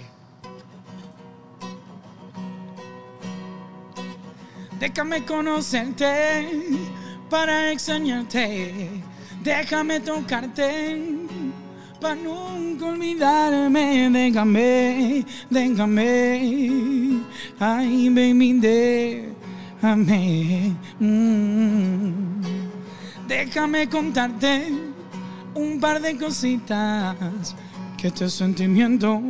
Déjame 4.78 5.24
conocerte 5.24 6.48
para 7.28 7.72
extrañarte. 7.72 8.90
Déjame 9.42 9.98
tocarte 9.98 11.25
para 12.00 12.14
nunca 12.14 12.86
olvidarme. 12.86 14.10
Déjame, 14.10 15.24
déjame. 15.50 17.22
Ay, 17.58 18.08
baby, 18.10 18.52
déjame. 19.80 20.74
Mm. 21.00 22.42
Déjame 23.28 23.88
contarte 23.88 24.68
un 25.54 25.80
par 25.80 26.00
de 26.00 26.16
cositas 26.16 27.54
que 27.96 28.08
este 28.08 28.28
sentimiento 28.28 29.20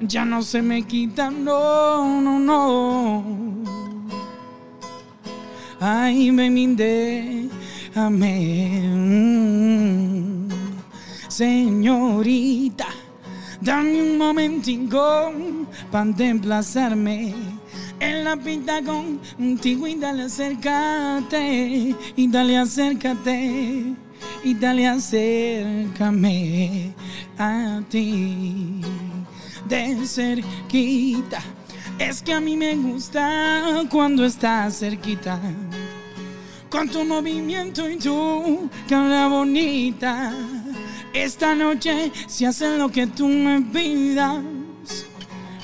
ya 0.00 0.24
no 0.24 0.42
se 0.42 0.62
me 0.62 0.82
quita, 0.82 1.30
no, 1.30 2.20
no, 2.20 2.38
no. 2.38 3.24
Ay, 5.80 6.30
baby, 6.30 6.66
déjame. 6.76 7.50
Mm. 8.94 10.45
Señorita, 11.36 12.86
dame 13.60 14.00
un 14.00 14.16
momentico 14.16 15.30
para 15.92 16.14
emplazarme 16.18 17.34
en 18.00 18.24
la 18.24 18.38
pinta 18.38 18.80
contigo 18.82 19.86
y 19.86 19.96
dale 19.96 20.22
acércate, 20.22 21.94
y 22.16 22.28
dale 22.28 22.56
acércate, 22.56 23.84
y 24.44 24.54
dale 24.54 24.86
acércame 24.86 26.14
a 27.36 27.82
ti 27.90 28.80
de 29.68 30.06
cerquita. 30.06 31.42
Es 31.98 32.22
que 32.22 32.32
a 32.32 32.40
mí 32.40 32.56
me 32.56 32.76
gusta 32.76 33.84
cuando 33.90 34.24
estás 34.24 34.78
cerquita. 34.78 35.38
Con 36.70 36.88
tu 36.88 37.04
movimiento 37.04 37.90
y 37.90 37.98
tu 37.98 38.70
cara 38.88 39.28
bonita. 39.28 40.32
Esta 41.16 41.54
noche 41.54 42.12
se 42.26 42.46
hace 42.46 42.76
lo 42.76 42.90
que 42.90 43.06
tú 43.06 43.26
me 43.26 43.62
pidas. 43.62 44.44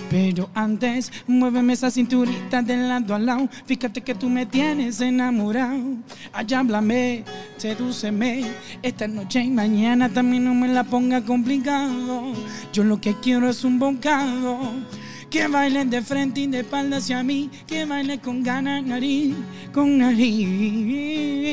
Pero 0.08 0.48
antes, 0.54 1.12
muéveme 1.26 1.74
esa 1.74 1.90
cinturita 1.90 2.62
de 2.62 2.78
lado 2.78 3.14
a 3.14 3.18
lado. 3.18 3.50
Fíjate 3.66 4.00
que 4.00 4.14
tú 4.14 4.30
me 4.30 4.46
tienes 4.46 5.02
enamorado. 5.02 5.98
Allá 6.32 6.60
háblame, 6.60 7.24
sedúceme. 7.58 8.46
Esta 8.82 9.06
noche 9.06 9.42
y 9.42 9.50
mañana 9.50 10.08
también 10.08 10.44
no 10.44 10.54
me 10.54 10.68
la 10.68 10.84
ponga 10.84 11.22
complicado. 11.22 12.32
Yo 12.72 12.82
lo 12.82 12.98
que 12.98 13.14
quiero 13.20 13.50
es 13.50 13.62
un 13.62 13.78
bocado. 13.78 14.58
Que 15.28 15.48
baile 15.48 15.84
de 15.84 16.00
frente 16.00 16.40
y 16.40 16.46
de 16.46 16.60
espalda 16.60 16.96
hacia 16.96 17.22
mí. 17.22 17.50
Que 17.66 17.84
baile 17.84 18.18
con 18.20 18.42
ganas, 18.42 18.82
nariz, 18.82 19.34
con 19.70 19.98
nariz 19.98 21.52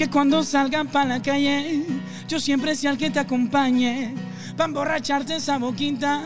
que 0.00 0.08
cuando 0.08 0.42
salgan 0.42 0.88
para 0.88 1.04
la 1.04 1.20
calle, 1.20 1.84
yo 2.26 2.40
siempre 2.40 2.74
sea 2.74 2.92
el 2.92 2.96
que 2.96 3.10
te 3.10 3.18
acompañe, 3.18 4.14
para 4.56 4.68
emborracharte 4.68 5.36
esa 5.36 5.58
boquita, 5.58 6.22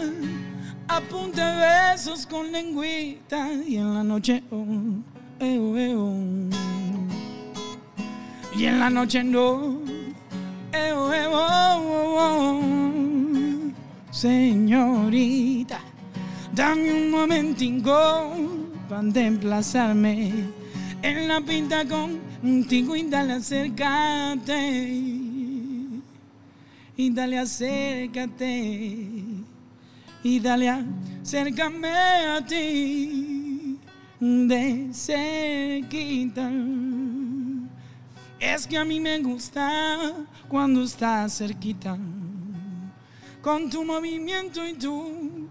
apunte 0.87 1.43
besos 1.43 2.25
con 2.25 2.53
lengüita, 2.53 3.53
y 3.67 3.75
en 3.79 3.93
la 3.93 4.05
noche, 4.05 4.45
oh, 4.53 4.65
eh, 5.41 5.59
oh, 5.59 5.77
eh, 5.77 5.93
oh. 5.97 6.15
y 8.57 8.67
en 8.67 8.79
la 8.79 8.91
noche 8.91 9.25
no, 9.25 9.81
eh, 10.73 10.93
oh, 10.93 11.13
eh, 11.13 11.27
oh, 11.27 11.83
oh, 11.97 12.21
oh. 12.21 14.13
señorita, 14.13 15.81
dame 16.55 16.93
un 16.93 17.11
momentico 17.11 18.37
para 18.89 19.21
emplazarme 19.21 20.63
en 21.05 21.28
la 21.28 21.40
pinta 21.43 21.85
contigo 21.85 22.97
y 22.97 23.02
dale 23.02 23.35
acércate. 23.35 24.62
Y 26.97 27.10
dale 27.10 27.39
acércate. 27.39 28.97
Y 30.22 30.40
dale 30.40 30.70
acércame 30.70 31.89
a 31.89 32.44
ti. 32.47 33.78
De 34.18 34.89
cerquita. 34.94 36.51
Es 38.40 38.66
que 38.66 38.78
a 38.78 38.85
mí 38.85 38.98
me 38.98 39.18
gusta 39.18 40.14
cuando 40.48 40.82
estás 40.82 41.36
cerquita. 41.36 41.98
Con 43.43 43.68
tu 43.68 43.85
movimiento 43.85 44.66
y 44.66 44.72
tu 44.72 45.48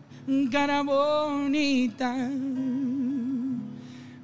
cara 0.51 0.81
bonita 0.81 2.15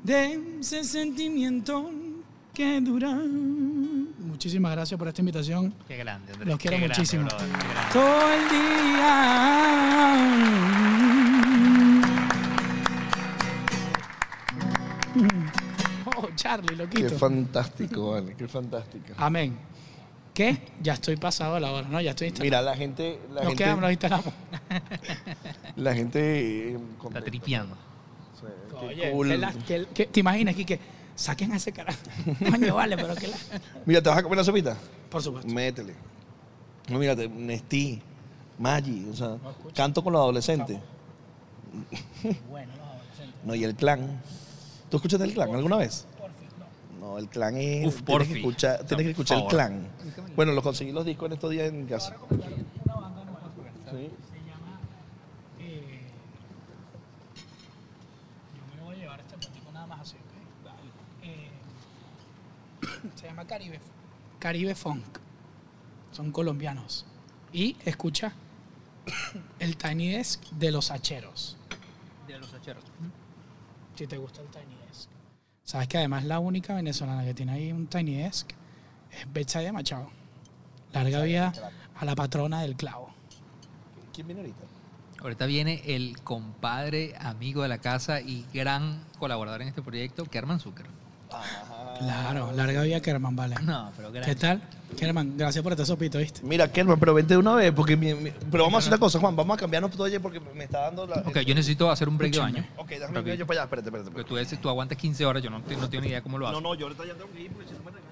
de 0.04 0.49
ese 0.60 0.84
sentimiento 0.84 1.90
que 2.54 2.82
dura. 2.82 3.12
Muchísimas 3.14 4.72
gracias 4.74 4.98
por 4.98 5.08
esta 5.08 5.22
invitación. 5.22 5.74
Qué 5.88 5.98
grande, 5.98 6.32
Andrés. 6.34 6.48
Los 6.50 6.60
quiero 6.60 6.78
Qué 6.78 6.84
grande, 6.84 6.98
muchísimo. 7.00 7.26
brother, 7.26 7.48
qué. 7.50 7.94
Todo 7.94 8.32
el 8.34 8.50
día. 8.50 10.20
Oh, 16.06 16.28
Charlie, 16.36 16.68
Qué 16.70 16.76
loquito. 16.76 17.18
fantástico, 17.18 18.12
vale, 18.12 18.36
qué 18.36 18.48
fantástico. 18.48 19.14
Amén. 19.18 19.58
¿Qué? 20.34 20.62
Ya 20.82 20.94
estoy 20.94 21.18
pasado 21.18 21.56
a 21.56 21.60
la 21.60 21.72
hora, 21.72 21.88
¿no? 21.90 22.00
Ya 22.00 22.12
estoy 22.12 22.28
instalado. 22.28 22.46
Mira, 22.46 22.62
la 22.62 22.78
gente, 22.78 23.20
la 23.30 23.42
Nos 23.42 23.48
gente, 23.50 23.64
quedamos, 23.64 23.82
nos 23.82 23.92
instalamos. 23.92 24.34
la 25.76 25.94
gente 25.96 26.72
eh, 26.74 26.80
Está 27.08 27.22
tripeando. 27.22 27.76
Oye, 28.88 29.12
cool. 29.12 29.28
que 29.30 29.38
la- 29.38 29.54
que- 29.54 29.86
que- 29.94 30.06
¿te 30.08 30.20
imaginas 30.20 30.54
aquí 30.54 30.66
que 30.66 30.80
saquen 31.16 31.52
a 31.52 31.58
ese 31.58 31.72
carajo? 31.72 32.00
Coño, 32.52 32.76
vale, 32.76 32.96
pero 32.98 33.16
que 33.16 33.28
la... 33.28 33.38
Mira, 33.86 34.02
¿te 34.02 34.10
vas 34.10 34.20
a 34.20 34.24
comer 34.24 34.38
la 34.38 34.44
sopita? 34.44 34.78
Por 35.10 35.22
supuesto. 35.22 35.52
Métele. 35.52 35.96
No, 36.90 36.98
mírate, 37.00 37.28
Nestí, 37.30 38.02
Maggi, 38.58 39.08
o 39.12 39.16
sea, 39.16 39.38
canto 39.76 40.04
con 40.04 40.14
los 40.14 40.20
adolescentes. 40.22 40.80
Bueno, 42.50 42.74
los 42.76 42.88
adolescentes. 42.88 43.36
No, 43.46 43.56
y 43.56 43.64
el 43.64 43.76
clan. 43.76 44.22
¿Tú 44.90 44.98
escuchaste 44.98 45.24
el 45.26 45.34
clan 45.34 45.54
alguna 45.54 45.78
vez? 45.78 46.06
No, 47.00 47.18
el 47.18 47.28
clan 47.30 47.56
es. 47.58 47.88
Uf, 47.88 48.02
tienes 48.04 48.28
que 48.28 48.38
escuchar, 48.38 48.84
tienes 48.86 49.06
que 49.06 49.12
escuchar 49.12 49.38
el 49.40 49.46
clan. 49.48 49.88
Bueno, 50.36 50.52
los 50.54 50.64
conseguí 50.64 50.92
los 50.92 51.06
discos 51.06 51.28
en 51.28 51.34
estos 51.34 51.52
días 51.52 51.70
en 51.70 51.86
casa. 51.86 52.16
Sí. 53.92 54.10
Eh, 55.60 56.02
yo 58.58 58.76
me 58.76 58.82
voy 58.84 58.96
a 58.96 58.98
llevar 59.00 59.20
este 59.20 59.38
platico 59.38 59.72
nada 59.72 59.86
más 59.88 60.02
así, 60.02 60.16
¿ok? 60.18 61.24
Eh, 61.24 61.50
se 63.16 63.28
llama 63.28 63.39
Caribe, 63.50 63.80
Caribe 64.38 64.76
Funk. 64.76 65.18
Son 66.12 66.32
colombianos. 66.32 67.08
Y 67.52 67.76
escucha 67.84 68.32
el 69.60 69.76
Tiny 69.76 70.12
Desk 70.12 70.44
de 70.52 70.72
los 70.72 70.92
hacheros. 70.92 71.58
De 72.28 72.38
los 72.38 72.54
hacheros. 72.54 72.84
Si 73.96 74.06
te 74.06 74.18
gusta 74.18 74.42
el 74.42 74.50
Tiny 74.50 74.76
Desk. 74.88 75.10
Sabes 75.64 75.88
que 75.88 75.98
además 75.98 76.26
la 76.26 76.38
única 76.38 76.76
venezolana 76.76 77.26
que 77.26 77.34
tiene 77.34 77.54
ahí 77.54 77.72
un 77.72 77.88
Tiny 77.88 78.18
Desk 78.18 78.52
es 79.12 79.34
Betsaida 79.34 79.74
Machado. 79.74 80.12
Larga 80.94 81.24
vida 81.24 81.52
a 81.96 82.06
la 82.06 82.14
patrona 82.14 82.62
del 82.62 82.76
clavo. 82.76 83.10
¿Quién 84.14 84.28
viene 84.28 84.42
ahorita? 84.42 84.64
Ahorita 85.24 85.48
viene 85.48 85.82
el 85.86 86.22
compadre, 86.22 87.16
amigo 87.20 87.64
de 87.64 87.70
la 87.70 87.80
casa 87.80 88.22
y 88.22 88.46
gran 88.54 89.04
colaborador 89.18 89.64
en 89.64 89.70
este 89.70 89.82
proyecto, 89.82 90.26
Kerman 90.26 90.60
Zucker. 90.60 90.86
Claro, 92.00 92.52
larga 92.56 92.82
vida 92.84 93.02
Kerman, 93.02 93.36
vale. 93.36 93.56
No, 93.64 93.92
pero 93.96 94.12
gran. 94.12 94.26
¿Qué 94.26 94.36
tal? 94.36 94.62
Kerman, 94.98 95.38
gracias 95.38 95.62
por 95.62 95.74
este 95.74 95.86
sopito, 95.86 96.18
¿viste? 96.18 96.42
Mira, 96.44 96.68
Kerman, 96.72 97.00
pero 97.00 97.14
vente 97.14 97.34
de 97.34 97.38
una 97.38 97.54
vez, 97.56 97.72
porque 97.74 97.96
mi- 97.96 98.14
mi- 98.16 98.32
pero 98.52 98.64
vamos 98.64 98.76
a 98.76 98.80
hacer 98.80 98.92
una 98.94 99.00
cosa, 99.00 99.20
Juan, 99.20 99.36
vamos 99.36 99.56
a 99.56 99.60
cambiarnos 99.60 99.92
todo 99.92 100.06
ayer 100.06 100.20
porque 100.22 100.40
me 100.40 100.64
está 100.64 100.80
dando 100.82 101.06
la. 101.06 101.18
Ok, 101.18 101.40
yo 101.42 101.54
necesito 101.54 101.92
hacer 101.92 102.10
un 102.10 102.18
break 102.18 102.34
de 102.34 102.40
baño. 102.40 102.66
Ok, 102.78 102.90
déjame 102.90 103.20
ir 103.34 103.38
yo 103.40 103.46
para 103.46 103.60
allá, 103.62 103.64
espérate, 103.66 103.90
espérate. 103.90 104.10
Porque 104.12 104.22
espérate. 104.22 104.30
tú, 104.30 104.36
dices, 104.38 104.62
tú 104.62 104.70
aguantas 104.70 104.98
15 104.98 105.26
horas, 105.26 105.44
yo 105.44 105.50
no, 105.50 105.62
te- 105.62 105.76
no 105.76 105.90
tengo 105.90 106.02
ni 106.04 106.10
idea 106.10 106.22
cómo 106.24 106.38
lo 106.38 106.48
haces. 106.48 106.62
No, 106.62 106.70
no, 106.70 106.76
yo 106.76 106.88
ahorita 106.88 107.06
ya 107.06 107.14
tengo 107.14 107.32
que 107.32 107.42
ir 107.42 107.52
porque 107.52 107.68
si 107.68 107.74
no 107.76 107.80
me 107.84 107.92
regaña 107.92 108.10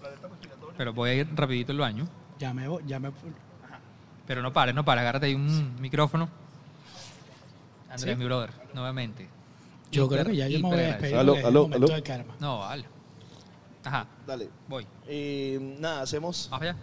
Planeta 0.00 0.28
Respiratorio. 0.28 0.74
Pero 0.78 0.92
voy 0.94 1.10
a 1.10 1.14
ir 1.14 1.28
rapidito 1.34 1.72
al 1.72 1.78
baño. 1.78 2.08
Ya 2.38 2.54
me 2.54 2.68
voy, 2.68 2.82
ya 2.86 2.98
me 2.98 3.10
Pero 4.26 4.40
no 4.42 4.52
pares, 4.52 4.74
no 4.74 4.84
pares, 4.84 5.02
agárrate 5.02 5.26
ahí 5.26 5.34
un 5.34 5.76
micrófono. 5.80 6.28
Andrés, 7.90 8.14
¿Sí? 8.14 8.18
mi 8.18 8.24
brother, 8.24 8.50
nuevamente. 8.72 9.28
Yo 9.92 10.06
Hiper, 10.06 10.20
creo 10.22 10.32
que 10.32 10.36
ya 10.38 10.48
yo 10.48 10.58
me 10.60 10.62
voy 10.68 10.72
a 10.72 10.76
hiper 10.80 10.92
despedir. 10.92 11.16
Aló, 11.16 11.32
porque 11.32 11.38
es 11.40 11.44
el 11.44 11.48
aló, 11.50 11.62
momento 11.68 11.86
aló. 11.86 11.94
de 11.94 12.02
Kerman. 12.02 12.36
No, 12.40 12.58
vale. 12.60 12.84
Ajá, 13.84 14.06
Dale. 14.26 14.48
voy. 14.68 14.86
Eh, 15.06 15.76
nada, 15.78 16.02
hacemos 16.02 16.48
¿Vas 16.50 16.62
allá? 16.62 16.76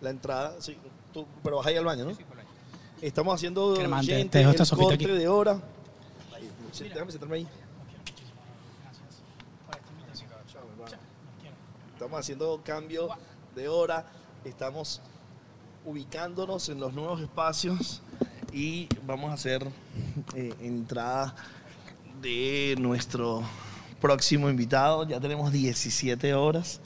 la 0.00 0.10
entrada, 0.10 0.54
sí, 0.60 0.76
tú, 1.12 1.26
pero 1.42 1.56
vas 1.56 1.66
ahí 1.66 1.76
al 1.76 1.84
baño, 1.84 2.04
¿no? 2.04 2.12
Estamos 3.00 3.34
haciendo 3.34 3.74
Kerman, 3.74 4.06
te- 4.06 4.12
gente, 4.16 4.28
te 4.30 4.38
dejo 4.38 4.50
esta 4.52 4.62
el 4.62 4.66
sopita 4.68 4.88
corte 4.90 5.04
aquí. 5.04 5.12
de 5.12 5.28
hora. 5.28 5.60
Ahí, 6.34 6.50
sí, 6.72 6.84
déjame 6.84 7.10
sentarme 7.12 7.36
ahí. 7.36 7.48
Estamos 11.94 12.20
haciendo 12.20 12.60
cambio 12.64 13.08
de 13.54 13.68
hora. 13.68 14.04
Estamos 14.44 15.00
ubicándonos 15.84 16.68
en 16.68 16.80
los 16.80 16.92
nuevos 16.92 17.20
espacios 17.20 18.02
y 18.52 18.88
vamos 19.06 19.30
a 19.30 19.34
hacer 19.34 19.66
eh, 20.34 20.54
entrada 20.60 21.34
de 22.20 22.76
nuestro 22.78 23.42
próximo 24.00 24.48
invitado. 24.48 25.06
Ya 25.08 25.20
tenemos 25.20 25.52
17 25.52 26.34
horas. 26.34 26.80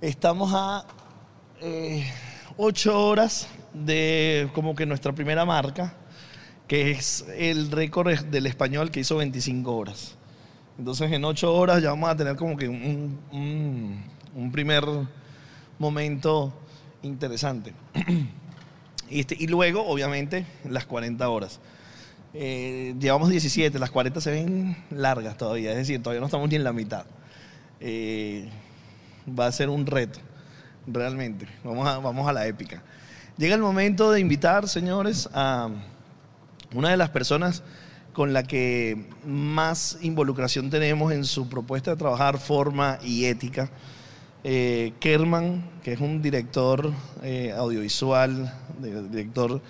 Estamos 0.00 0.52
a 0.54 0.86
8 2.56 3.06
horas 3.06 3.48
de 3.74 4.48
como 4.54 4.74
que 4.74 4.86
nuestra 4.86 5.12
primera 5.12 5.44
marca, 5.44 5.94
que 6.66 6.90
es 6.90 7.24
el 7.36 7.70
récord 7.70 8.18
del 8.26 8.46
español 8.46 8.90
que 8.90 9.00
hizo 9.00 9.16
25 9.16 9.74
horas. 9.74 10.16
Entonces 10.78 11.12
en 11.12 11.24
8 11.24 11.54
horas 11.54 11.82
ya 11.82 11.90
vamos 11.90 12.08
a 12.10 12.16
tener 12.16 12.36
como 12.36 12.56
que 12.56 12.68
un, 12.68 14.00
primer 14.52 14.84
momento 15.78 16.52
interesante. 17.02 17.74
y, 19.10 19.20
este- 19.20 19.36
y 19.38 19.46
luego, 19.46 19.86
obviamente, 19.86 20.46
las 20.64 20.86
40 20.86 21.28
horas. 21.28 21.60
Eh, 22.32 22.94
llevamos 22.98 23.28
17, 23.28 23.78
las 23.78 23.90
40 23.90 24.20
se 24.20 24.30
ven 24.30 24.76
largas 24.90 25.36
todavía, 25.36 25.72
es 25.72 25.78
decir, 25.78 26.00
todavía 26.02 26.20
no 26.20 26.26
estamos 26.26 26.48
ni 26.48 26.56
en 26.56 26.64
la 26.64 26.72
mitad. 26.72 27.04
Eh, 27.80 28.48
va 29.38 29.46
a 29.46 29.52
ser 29.52 29.68
un 29.68 29.86
reto, 29.86 30.20
realmente. 30.86 31.46
Vamos 31.64 31.88
a, 31.88 31.98
vamos 31.98 32.28
a 32.28 32.32
la 32.32 32.46
épica. 32.46 32.82
Llega 33.36 33.54
el 33.54 33.62
momento 33.62 34.12
de 34.12 34.20
invitar, 34.20 34.68
señores, 34.68 35.28
a 35.32 35.70
una 36.74 36.90
de 36.90 36.96
las 36.96 37.10
personas 37.10 37.62
con 38.12 38.32
la 38.32 38.42
que 38.42 39.06
más 39.24 39.98
involucración 40.02 40.70
tenemos 40.70 41.12
en 41.12 41.24
su 41.24 41.48
propuesta 41.48 41.92
de 41.92 41.96
trabajar, 41.96 42.38
forma 42.38 42.98
y 43.02 43.24
ética. 43.24 43.70
Eh, 44.42 44.92
Kerman, 45.00 45.64
que 45.82 45.92
es 45.92 46.00
un 46.00 46.22
director 46.22 46.92
eh, 47.22 47.52
audiovisual, 47.56 48.52
director 48.78 49.60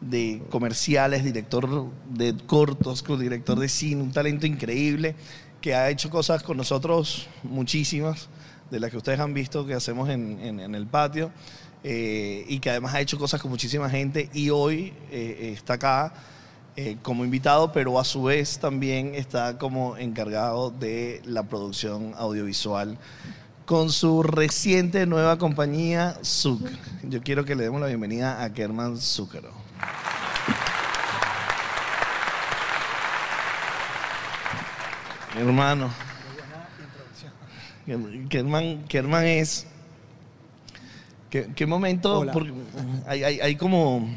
de 0.00 0.42
comerciales, 0.50 1.24
director 1.24 1.90
de 2.10 2.36
cortos, 2.46 3.04
director 3.18 3.58
de 3.58 3.68
cine, 3.68 4.02
un 4.02 4.12
talento 4.12 4.46
increíble, 4.46 5.14
que 5.60 5.74
ha 5.74 5.90
hecho 5.90 6.10
cosas 6.10 6.42
con 6.42 6.56
nosotros 6.56 7.28
muchísimas, 7.42 8.28
de 8.70 8.80
las 8.80 8.90
que 8.90 8.96
ustedes 8.96 9.20
han 9.20 9.32
visto 9.32 9.66
que 9.66 9.74
hacemos 9.74 10.08
en, 10.08 10.60
el 10.60 10.86
patio, 10.86 11.30
eh, 11.84 12.44
y 12.48 12.58
que 12.58 12.70
además 12.70 12.94
ha 12.94 13.00
hecho 13.00 13.18
cosas 13.18 13.40
con 13.40 13.50
muchísima 13.50 13.88
gente 13.88 14.28
y 14.32 14.50
hoy 14.50 14.92
eh, 15.10 15.52
está 15.54 15.74
acá 15.74 16.12
eh, 16.76 16.98
como 17.00 17.24
invitado, 17.24 17.72
pero 17.72 17.98
a 17.98 18.04
su 18.04 18.24
vez 18.24 18.58
también 18.58 19.14
está 19.14 19.56
como 19.56 19.96
encargado 19.96 20.70
de 20.70 21.22
la 21.24 21.44
producción 21.44 22.12
audiovisual 22.16 22.98
con 23.64 23.90
su 23.90 24.22
reciente 24.22 25.06
nueva 25.06 25.38
compañía, 25.38 26.18
Zuc. 26.22 26.60
Yo 27.02 27.22
quiero 27.22 27.44
que 27.44 27.56
le 27.56 27.64
demos 27.64 27.80
la 27.80 27.88
bienvenida 27.88 28.42
a 28.42 28.52
Kerman 28.52 28.96
Zúcaro. 28.98 29.65
Hermano. 35.36 35.90
Kerman, 38.28 38.84
Kerman 38.88 39.24
es... 39.24 39.66
¿Qué, 41.30 41.50
qué 41.54 41.66
momento? 41.66 42.24
Porque 42.32 42.52
hay, 43.06 43.22
hay- 43.24 43.40
hay 43.40 43.56
como... 43.56 44.08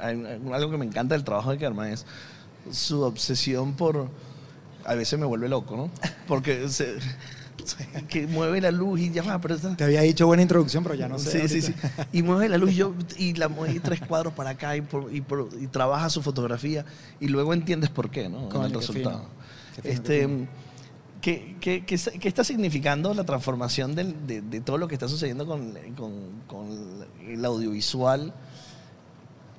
hay 0.00 0.40
algo 0.52 0.70
que 0.70 0.78
me 0.78 0.84
encanta 0.84 1.14
del 1.14 1.24
trabajo 1.24 1.50
de 1.50 1.58
Kerman 1.58 1.88
es 1.92 2.06
su 2.72 3.02
obsesión 3.02 3.74
por... 3.74 4.08
A 4.86 4.94
veces 4.94 5.18
me 5.18 5.26
vuelve 5.26 5.48
loco, 5.48 5.76
¿no? 5.76 5.90
Porque 6.26 6.68
se, 6.68 6.96
que 8.08 8.26
mueve 8.26 8.60
la 8.60 8.70
luz 8.70 9.00
y 9.00 9.10
va, 9.10 9.40
pero... 9.40 9.56
Te 9.58 9.84
había 9.84 10.02
dicho 10.02 10.26
buena 10.26 10.42
introducción, 10.42 10.82
pero 10.82 10.94
ya 10.94 11.08
no 11.08 11.18
sé. 11.18 11.48
Sí, 11.48 11.60
sí, 11.60 11.62
sí. 11.62 11.74
Y 12.12 12.22
mueve 12.22 12.48
la 12.48 12.58
luz 12.58 12.72
y, 12.72 12.74
yo, 12.76 12.94
y 13.18 13.34
la 13.34 13.48
mueve 13.48 13.80
tres 13.80 14.00
cuadros 14.00 14.32
para 14.34 14.50
acá 14.50 14.76
y, 14.76 14.80
por- 14.82 15.14
y 15.14 15.20
por- 15.20 15.48
y 15.60 15.66
trabaja 15.66 16.08
su 16.10 16.22
fotografía 16.22 16.84
y 17.20 17.28
luego 17.28 17.52
entiendes 17.54 17.90
por 17.90 18.10
qué, 18.10 18.28
¿no? 18.28 18.48
Coño, 18.48 18.66
el 18.66 18.72
qué 18.72 18.78
resultado. 18.78 19.18
fino. 19.18 19.28
Qué 19.76 19.82
fino, 19.82 19.94
este, 19.94 20.18
qué 20.20 20.26
fino. 20.28 20.46
¿qué, 21.20 21.56
qué- 21.60 21.84
qué 21.86 21.94
está- 21.94 22.10
qué 22.12 22.28
está 22.28 22.44
significando 22.44 23.14
la 23.14 23.24
transformación 23.24 23.94
del- 23.94 24.26
de, 24.26 24.42
de 24.42 24.60
todo 24.60 24.78
lo 24.78 24.88
que 24.88 24.94
está 24.94 25.08
sucediendo 25.08 25.46
con, 25.46 25.72
con- 25.96 26.42
con 26.46 27.06
el 27.26 27.44
audiovisual 27.44 28.34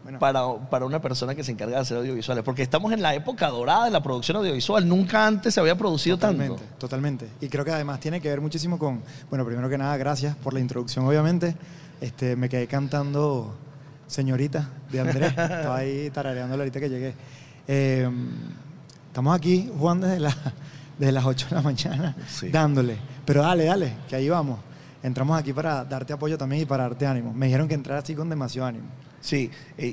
Bueno. 0.06 0.20
para, 0.20 0.42
para 0.70 0.86
una 0.86 1.02
persona 1.02 1.34
que 1.34 1.44
se 1.44 1.52
encarga 1.52 1.76
de 1.78 1.82
hacer 1.82 1.98
audiovisuales? 1.98 2.44
Porque 2.44 2.62
estamos 2.62 2.94
en 2.94 3.02
la 3.02 3.16
época 3.16 3.50
dorada 3.50 3.86
de 3.86 3.92
la 3.92 4.02
producción 4.04 4.38
audiovisual. 4.38 4.88
Nunca 4.88 5.26
antes 5.26 5.54
se 5.54 5.60
había 5.60 5.76
producido 5.76 6.16
Totalmente, 6.18 6.60
tanto. 6.62 6.76
totalmente. 6.78 7.28
Y 7.42 7.50
creo 7.50 7.66
que 7.66 7.72
además 7.72 8.00
tiene 8.00 8.22
que 8.22 8.30
ver 8.30 8.40
muchísimo 8.40 8.78
con, 8.78 9.02
bueno, 9.30 9.44
primero 9.46 9.68
que 9.68 9.78
nada, 9.80 9.98
gracias 9.98 10.36
por 10.36 10.54
la 10.54 10.60
introducción, 10.60 11.06
obviamente. 11.08 11.56
Este, 12.00 12.36
me 12.36 12.48
quedé 12.50 12.68
cantando 12.68 13.56
Señorita 14.08 14.70
de 14.92 15.00
Andrés. 15.02 15.30
Estaba 15.38 15.78
ahí 15.78 16.10
tarareándolo 16.12 16.62
ahorita 16.62 16.80
que 16.80 16.90
llegué. 16.90 17.14
Eh, 17.68 18.08
estamos 19.08 19.36
aquí, 19.36 19.72
Juan, 19.80 20.02
desde, 20.02 20.20
la- 20.20 20.38
desde 21.00 21.12
las 21.14 21.26
8 21.26 21.48
de 21.50 21.56
la 21.56 21.62
mañana, 21.64 22.16
Sí. 22.28 22.50
dándole. 22.50 22.98
Pero 23.26 23.42
dale, 23.42 23.66
dale, 23.66 23.94
que 24.08 24.16
ahí 24.18 24.30
vamos. 24.30 24.60
Entramos 25.06 25.38
aquí 25.40 25.54
para 25.54 25.86
darte 25.86 26.14
apoyo 26.14 26.38
también 26.38 26.64
y 26.64 26.66
para 26.66 26.84
darte 26.84 27.06
ánimo. 27.06 27.32
Me 27.34 27.46
dijeron 27.46 27.68
que 27.68 27.76
entrar 27.76 28.00
así 28.00 28.16
con 28.16 28.30
demasiado 28.30 28.68
ánimo. 28.68 28.86
Sí, 29.22 29.50
y, 29.78 29.86
y- 29.86 29.90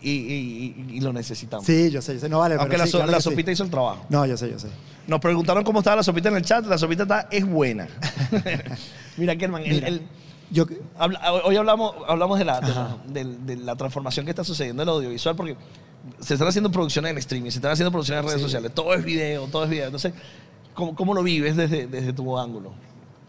y- 0.89 0.97
y 0.97 1.01
lo 1.01 1.13
necesitamos. 1.13 1.65
Sí, 1.67 1.91
yo 1.91 2.01
sé, 2.03 2.15
yo 2.15 2.21
sé. 2.21 2.29
No 2.29 2.39
vale, 2.39 2.55
Aunque 2.57 2.69
pero 2.71 2.79
la, 2.79 2.87
sí, 2.87 2.93
so- 2.93 2.99
claro 2.99 3.13
la 3.13 3.19
sí. 3.21 3.25
sopita 3.31 3.51
hizo 3.51 3.63
el 3.65 3.71
trabajo. 3.71 4.05
No, 4.09 4.25
yo 4.27 4.37
sé, 4.37 4.51
yo 4.51 4.59
sé. 4.59 4.69
Nos 5.07 5.21
preguntaron 5.21 5.65
cómo 5.65 5.79
estaba 5.81 5.97
la 5.97 6.03
sopita 6.03 6.29
en 6.29 6.37
el 6.37 6.43
chat. 6.43 6.65
La 6.67 6.77
sopita 6.79 7.03
está, 7.05 7.29
es 7.31 7.47
buena. 7.47 7.89
Mira, 9.17 9.37
Kerman, 9.37 9.63
el- 9.63 9.71
Mira, 9.75 9.89
el- 9.89 10.03
Yo, 10.51 10.67
habla- 10.99 11.33
hoy 11.45 11.57
hablamos, 11.57 11.95
hablamos 12.09 12.39
de 12.39 12.45
la, 12.45 12.61
de, 12.61 12.69
la, 12.75 12.97
de- 13.09 13.37
de 13.39 13.57
la 13.57 13.75
transformación 13.77 14.27
que 14.27 14.31
está 14.31 14.45
sucediendo 14.45 14.83
en 14.83 14.89
el 14.89 14.95
audiovisual, 14.95 15.35
porque 15.35 15.57
se 16.21 16.35
están 16.35 16.49
haciendo 16.49 16.71
producciones 16.71 17.11
en 17.13 17.19
streaming, 17.19 17.51
se 17.51 17.57
están 17.59 17.71
haciendo 17.73 17.91
producciones 17.91 18.23
en 18.25 18.29
redes 18.29 18.43
sociales, 18.43 18.73
todo 18.75 18.93
es 18.95 19.03
video, 19.05 19.47
todo 19.47 19.65
es 19.65 19.71
video. 19.71 19.87
Entonces, 19.87 20.13
¿cómo, 20.75 20.95
cómo 20.95 21.15
lo 21.15 21.23
vives 21.23 21.57
desde, 21.57 21.87
desde 21.87 22.13
tu 22.13 22.39
ángulo? 22.39 22.73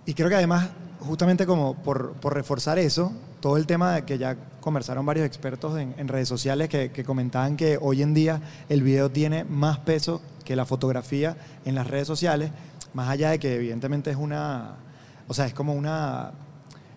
Y 0.05 0.13
creo 0.15 0.27
que 0.27 0.35
además, 0.35 0.67
justamente 1.03 1.45
como 1.45 1.75
por, 1.75 2.13
por 2.13 2.33
reforzar 2.33 2.79
eso, 2.79 3.11
todo 3.39 3.57
el 3.57 3.67
tema 3.67 3.95
de 3.95 4.03
que 4.03 4.17
ya 4.17 4.35
conversaron 4.59 5.05
varios 5.05 5.25
expertos 5.25 5.77
en, 5.79 5.93
en 5.97 6.07
redes 6.07 6.27
sociales 6.27 6.69
que, 6.69 6.91
que 6.91 7.03
comentaban 7.03 7.57
que 7.57 7.77
hoy 7.81 8.01
en 8.01 8.13
día 8.13 8.41
el 8.69 8.81
video 8.83 9.11
tiene 9.11 9.43
más 9.43 9.77
peso 9.79 10.21
que 10.45 10.55
la 10.55 10.65
fotografía 10.65 11.35
en 11.65 11.75
las 11.75 11.87
redes 11.87 12.07
sociales, 12.07 12.51
más 12.93 13.09
allá 13.09 13.31
de 13.31 13.39
que 13.39 13.55
evidentemente 13.55 14.09
es 14.11 14.17
una, 14.17 14.75
o 15.27 15.33
sea, 15.33 15.45
es 15.45 15.53
como 15.53 15.73
una, 15.73 16.31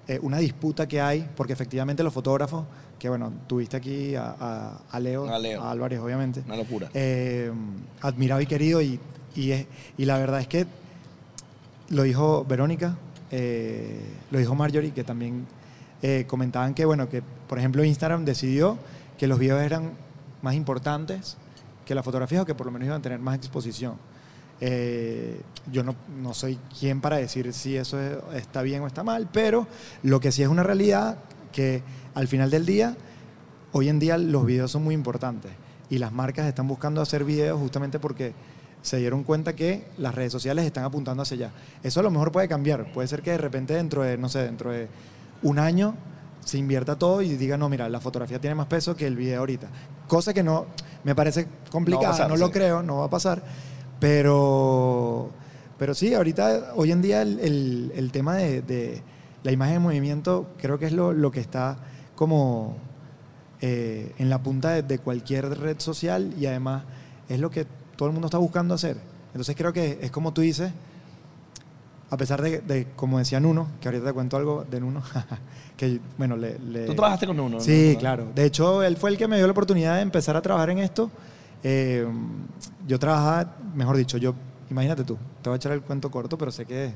eh, 0.08 0.18
una 0.22 0.38
disputa 0.38 0.86
que 0.86 1.00
hay, 1.00 1.28
porque 1.36 1.52
efectivamente 1.52 2.02
los 2.02 2.12
fotógrafos, 2.12 2.64
que 2.98 3.08
bueno, 3.08 3.32
tuviste 3.46 3.76
aquí 3.76 4.14
a, 4.14 4.34
a- 4.40 4.80
a 4.90 5.00
Leo, 5.00 5.28
A 5.28 5.38
Leo. 5.38 5.62
Álvarez, 5.62 6.00
obviamente. 6.00 6.42
Una 6.46 6.56
locura. 6.56 6.88
Eh, 6.94 7.52
admirado 8.00 8.40
y 8.40 8.46
querido 8.46 8.80
y, 8.80 8.98
y, 9.34 9.50
es- 9.52 9.66
y 9.98 10.04
la 10.06 10.18
verdad 10.18 10.40
es 10.40 10.48
que 10.48 10.66
lo 11.90 12.02
dijo 12.04 12.44
Verónica, 12.48 12.96
eh, 13.31 14.01
lo 14.31 14.39
dijo 14.39 14.55
Marjorie, 14.55 14.93
que 14.93 15.05
también 15.05 15.47
eh, 16.03 16.24
comentaban 16.27 16.74
que, 16.74 16.85
bueno, 16.85 17.09
que 17.09 17.23
por 17.48 17.59
ejemplo 17.59 17.85
Instagram 17.85 18.24
decidió 18.24 18.78
que 19.19 19.27
los 19.27 19.39
videos 19.39 19.62
eran 19.62 19.93
más 20.43 20.55
importantes 20.55 21.36
que 21.85 21.94
la 21.94 22.03
fotografía 22.03 22.43
o 22.43 22.44
que 22.47 22.55
por 22.55 22.66
lo 22.66 22.73
menos 22.73 22.86
iban 22.86 22.98
a 23.01 23.03
tener 23.03 23.19
más 23.19 23.36
exposición. 23.36 23.94
Eh, 24.61 25.40
yo 25.70 25.82
no, 25.82 25.94
no 26.20 26.32
soy 26.32 26.59
quien 26.78 27.01
para 27.01 27.16
decir 27.16 27.53
si 27.53 27.77
eso 27.77 28.01
es- 28.01 28.16
está 28.35 28.62
bien 28.62 28.82
o 28.82 28.86
está 28.86 29.03
mal, 29.03 29.28
pero 29.32 29.66
lo 30.03 30.19
que 30.20 30.32
sí 30.32 30.43
es 30.43 30.48
una 30.48 30.62
realidad 30.62 31.19
que 31.53 31.82
al 32.15 32.27
final 32.28 32.51
del 32.51 32.65
día, 32.66 32.97
hoy 33.73 33.89
en 33.89 33.98
día 33.98 34.16
los 34.19 34.47
videos 34.47 34.70
son 34.70 34.82
muy 34.85 34.94
importantes 34.94 35.53
y 35.90 35.98
las 35.98 36.12
marcas 36.12 36.47
están 36.47 36.66
buscando 36.69 37.01
hacer 37.03 37.24
videos 37.24 37.59
justamente 37.61 37.98
porque 37.98 38.32
se 38.86 38.98
dieron 38.98 39.24
cuenta 39.24 39.54
que 39.54 39.84
las 39.98 40.14
redes 40.14 40.30
sociales 40.30 40.64
están 40.64 40.84
apuntando 40.84 41.22
hacia 41.24 41.34
allá. 41.36 41.50
Eso 41.82 41.98
a 42.00 42.02
lo 42.04 42.10
mejor 42.10 42.30
puede 42.30 42.46
cambiar, 42.46 42.92
puede 42.92 43.08
ser 43.08 43.20
que 43.22 43.32
de 43.32 43.38
repente 43.38 43.74
dentro 43.74 44.02
de, 44.02 44.16
no 44.16 44.28
sé, 44.28 44.40
dentro 44.44 44.70
de 44.70 44.88
un 45.42 45.58
año 45.58 45.96
se 46.44 46.58
invierta 46.58 46.96
todo 46.96 47.20
y 47.22 47.36
diga, 47.36 47.56
no, 47.56 47.68
mira, 47.68 47.88
la 47.88 47.98
fotografía 48.00 48.40
tiene 48.40 48.54
más 48.54 48.66
peso 48.68 48.94
que 48.94 49.06
el 49.08 49.16
video 49.16 49.40
ahorita. 49.40 49.66
Cosa 50.06 50.32
que 50.32 50.44
no, 50.44 50.66
me 51.02 51.14
parece 51.16 51.48
complicada, 51.70 52.12
no, 52.12 52.12
pasar, 52.12 52.38
lo 52.38 52.46
sí. 52.46 52.52
creo, 52.52 52.82
no 52.84 52.98
va 52.98 53.06
a 53.06 53.10
pasar, 53.10 53.42
pero, 53.98 55.30
pero 55.78 55.92
sí, 55.94 56.14
ahorita, 56.14 56.72
hoy 56.76 56.92
en 56.92 57.02
día 57.02 57.22
el, 57.22 57.40
el- 57.40 57.92
el 57.96 58.12
tema 58.12 58.36
de, 58.36 58.62
de 58.62 59.02
la 59.42 59.50
imagen 59.52 59.76
en 59.76 59.82
movimiento 59.82 60.46
creo 60.58 60.78
que 60.78 60.86
es 60.86 60.92
lo, 60.92 61.12
lo 61.12 61.30
que 61.32 61.40
está 61.40 61.76
como 62.14 62.76
eh, 63.60 64.12
en 64.18 64.30
la 64.30 64.42
punta 64.42 64.70
de, 64.70 64.82
de 64.82 64.98
cualquier 65.00 65.58
red 65.58 65.80
social 65.80 66.32
y 66.38 66.46
además 66.46 66.84
es 67.28 67.40
lo 67.40 67.50
que 67.50 67.66
todo 67.97 68.09
el 68.09 68.12
mundo 68.12 68.27
está 68.27 68.39
buscando 68.39 68.74
hacer. 68.74 68.97
Entonces 69.28 69.55
creo 69.56 69.73
que 69.73 69.98
es 70.01 70.10
como 70.10 70.32
tú 70.32 70.40
dices, 70.43 70.70
a 72.09 72.16
pesar 72.16 72.40
de, 72.40 72.60
de, 72.60 72.86
como 72.94 73.18
decía 73.18 73.40
Nuno, 73.40 73.66
que 73.81 73.89
ahorita 73.89 74.06
te 74.06 74.12
cuento 74.12 74.36
algo 74.36 74.64
de 74.70 74.81
Nuno, 74.81 75.02
que 75.77 76.01
bueno, 76.16 76.36
le... 76.36 76.59
le- 76.60 76.86
Tú 76.86 76.94
trabajaste 76.94 77.27
con 77.27 77.39
uno, 77.40 77.56
¿no? 77.56 77.60
Sí, 77.60 77.93
¿no? 77.94 77.98
claro. 77.98 78.27
De 78.35 78.44
hecho, 78.44 78.82
él 78.82 78.97
fue 78.97 79.10
el 79.10 79.18
que 79.18 79.27
me 79.27 79.36
dio 79.36 79.47
la 79.47 79.51
oportunidad 79.52 79.97
de 79.97 80.02
empezar 80.02 80.36
a 80.36 80.43
trabajar 80.43 80.70
en 80.70 80.78
esto. 80.78 81.10
Eh, 81.64 82.06
yo 82.86 82.98
trabajaba, 82.98 83.56
mejor 83.74 83.97
dicho, 83.97 84.18
yo, 84.18 84.35
imagínate 84.70 85.02
tú, 85.05 85.16
te 85.43 85.48
voy 85.51 85.55
a 85.55 85.56
echar 85.56 85.73
el 85.73 85.82
cuento 85.82 86.10
corto, 86.10 86.39
pero 86.39 86.52
sé 86.52 86.64
que 86.64 86.93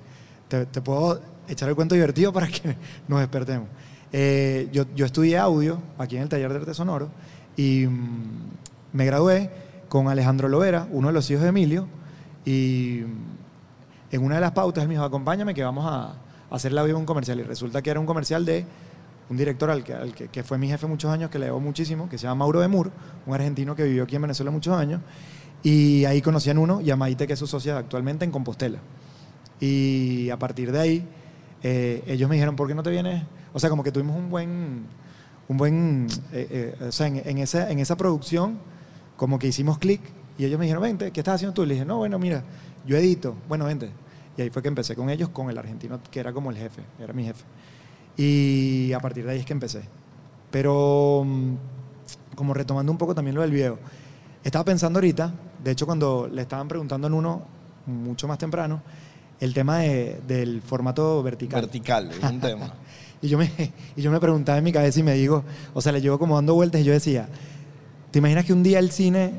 te, 0.48 0.66
te 0.66 0.80
puedo 0.80 1.20
echar 1.48 1.68
el 1.68 1.74
cuento 1.74 1.94
divertido 1.96 2.32
para 2.32 2.46
que 2.46 2.76
nos 3.08 3.18
despertemos. 3.18 3.66
Eh, 4.12 4.68
yo, 4.72 4.84
yo 4.94 5.06
estudié 5.06 5.38
audio 5.38 5.80
aquí 5.98 6.16
en 6.16 6.22
el 6.22 6.28
taller 6.28 6.50
de 6.52 6.58
arte 6.60 6.74
sonoro 6.74 7.08
y 7.56 7.86
mm, 7.86 8.50
me 8.92 9.04
gradué 9.06 9.50
con 9.90 10.08
Alejandro 10.08 10.48
Lovera, 10.48 10.86
uno 10.92 11.08
de 11.08 11.12
los 11.12 11.28
hijos 11.30 11.42
de 11.42 11.48
Emilio, 11.48 11.88
y 12.46 13.00
en 14.10 14.22
una 14.22 14.36
de 14.36 14.40
las 14.40 14.52
pautas 14.52 14.82
él 14.82 14.88
me 14.88 14.94
dijo, 14.94 15.04
acompáñame 15.04 15.52
que 15.52 15.64
vamos 15.64 15.84
a, 15.86 16.14
hacer 16.48 16.72
la 16.72 16.82
vida 16.82 16.96
un 16.96 17.04
comercial. 17.04 17.38
Y 17.40 17.42
resulta 17.42 17.82
que 17.82 17.90
era 17.90 18.00
un 18.00 18.06
comercial 18.06 18.44
de 18.44 18.64
un 19.28 19.36
director 19.36 19.68
al 19.70 19.84
que, 19.84 19.92
al 19.92 20.14
que, 20.14 20.28
que 20.28 20.42
fue 20.42 20.58
mi 20.58 20.68
jefe 20.68 20.86
muchos 20.86 21.10
años, 21.10 21.28
que 21.28 21.38
le 21.38 21.46
debo 21.46 21.60
muchísimo, 21.60 22.08
que 22.08 22.18
se 22.18 22.24
llama 22.24 22.36
Mauro 22.36 22.60
de 22.60 22.68
Mur, 22.68 22.90
un 23.26 23.34
argentino 23.34 23.74
que 23.74 23.82
vivió 23.82 24.04
aquí 24.04 24.16
en 24.16 24.22
Venezuela 24.22 24.50
muchos 24.50 24.76
años. 24.76 25.00
Y 25.62 26.04
ahí 26.04 26.22
conocían 26.22 26.58
uno, 26.58 26.80
y 26.80 26.90
a 26.90 26.96
Maite, 26.96 27.26
que 27.26 27.32
es 27.32 27.38
su 27.38 27.48
socia 27.48 27.76
actualmente 27.76 28.24
en 28.24 28.30
Compostela. 28.30 28.78
Y 29.60 30.30
a 30.30 30.38
partir 30.38 30.70
de 30.70 30.80
ahí, 30.80 31.08
eh, 31.64 32.02
ellos 32.06 32.28
me 32.28 32.36
dijeron, 32.36 32.54
¿por 32.54 32.68
qué 32.68 32.74
no 32.74 32.82
te 32.82 32.90
vienes? 32.90 33.24
O 33.52 33.58
sea, 33.58 33.70
como 33.70 33.82
que 33.82 33.90
tuvimos 33.90 34.16
un 34.16 34.30
buen, 34.30 34.86
un 35.48 35.56
buen, 35.56 36.06
eh, 36.32 36.74
eh, 36.80 36.86
o 36.88 36.92
sea, 36.92 37.08
en, 37.08 37.22
en 37.24 37.38
esa, 37.38 37.70
en 37.70 37.80
esa 37.80 37.96
producción, 37.96 38.58
como 39.20 39.38
que 39.38 39.48
hicimos 39.48 39.76
clic, 39.76 40.00
y 40.38 40.46
ellos 40.46 40.58
me 40.58 40.64
dijeron, 40.64 40.82
vente, 40.82 41.10
¿qué 41.10 41.20
estás 41.20 41.34
haciendo 41.34 41.52
tú? 41.52 41.62
Y 41.64 41.66
le 41.66 41.74
dije, 41.74 41.84
no, 41.84 41.98
bueno, 41.98 42.18
mira, 42.18 42.42
yo 42.86 42.96
edito, 42.96 43.34
bueno, 43.50 43.66
vente. 43.66 43.90
Y 44.38 44.40
ahí 44.40 44.48
fue 44.48 44.62
que 44.62 44.68
empecé 44.68 44.96
con 44.96 45.10
ellos, 45.10 45.28
con 45.28 45.50
el 45.50 45.58
argentino, 45.58 46.00
que 46.10 46.20
era 46.20 46.32
como 46.32 46.50
el 46.50 46.56
jefe, 46.56 46.80
era 46.98 47.12
mi 47.12 47.24
jefe. 47.24 47.44
Y 48.16 48.94
a 48.94 49.00
partir 49.00 49.26
de 49.26 49.32
ahí 49.32 49.40
es 49.40 49.44
que 49.44 49.52
empecé. 49.52 49.82
Pero, 50.50 51.22
mm, 51.26 51.54
como 52.34 52.54
retomando 52.54 52.90
un 52.90 52.96
poco 52.96 53.14
también 53.14 53.34
lo 53.34 53.42
del 53.42 53.50
video, 53.50 53.78
estaba 54.42 54.64
pensando 54.64 54.96
ahorita, 54.98 55.34
de 55.62 55.70
hecho 55.70 55.84
cuando 55.84 56.26
le 56.26 56.40
estaban 56.40 56.66
preguntando 56.66 57.06
en 57.06 57.12
uno, 57.12 57.42
mucho 57.84 58.26
más 58.26 58.38
temprano, 58.38 58.80
el 59.38 59.52
tema 59.52 59.80
de- 59.80 60.22
del 60.26 60.62
formato 60.62 61.22
vertical. 61.22 61.60
Vertical, 61.60 62.10
es 62.10 62.22
un 62.30 62.40
tema. 62.40 62.72
Y 63.22 63.28
yo, 63.28 63.36
me, 63.36 63.50
y 63.96 64.00
yo 64.00 64.10
me 64.10 64.18
preguntaba 64.18 64.56
en 64.56 64.64
mi 64.64 64.72
cabeza 64.72 64.98
y 64.98 65.02
me 65.02 65.12
digo, 65.12 65.44
o 65.74 65.82
sea, 65.82 65.92
le 65.92 66.00
llevo 66.00 66.18
como 66.18 66.36
dando 66.36 66.54
vueltas 66.54 66.80
y 66.80 66.84
yo 66.84 66.92
decía, 66.94 67.28
¿te 68.10 68.18
imaginas 68.18 68.44
que 68.44 68.52
un 68.52 68.62
día 68.62 68.78
el 68.78 68.90
cine 68.90 69.32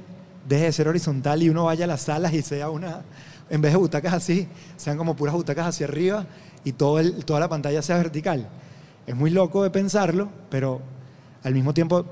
deje 0.48 0.66
de 0.66 0.72
ser 0.72 0.88
horizontal 0.88 1.44
y 1.44 1.50
uno 1.50 1.66
vaya 1.66 1.86
a 1.86 1.88
las 1.88 2.02
salas 2.02 2.34
y 2.34 2.42
sea 2.42 2.70
una, 2.70 3.02
en 3.50 3.62
vez 3.62 3.72
de 3.74 3.78
butacas 3.78 4.14
así, 4.14 4.48
sean 4.78 4.98
como 4.98 5.16
puras 5.16 5.36
butacas 5.36 5.68
hacia 5.68 5.86
arriba 5.88 6.26
y 6.64 6.74
todo 6.74 7.00
el- 7.00 7.26
toda 7.26 7.40
la 7.40 7.50
pantalla 7.50 7.82
sea 7.82 7.98
vertical? 7.98 8.48
Es 9.08 9.16
muy 9.16 9.30
loco 9.32 9.64
de 9.64 9.70
pensarlo, 9.70 10.30
pero 10.50 10.82
al 11.44 11.54
mismo 11.54 11.74
tiempo 11.74 12.06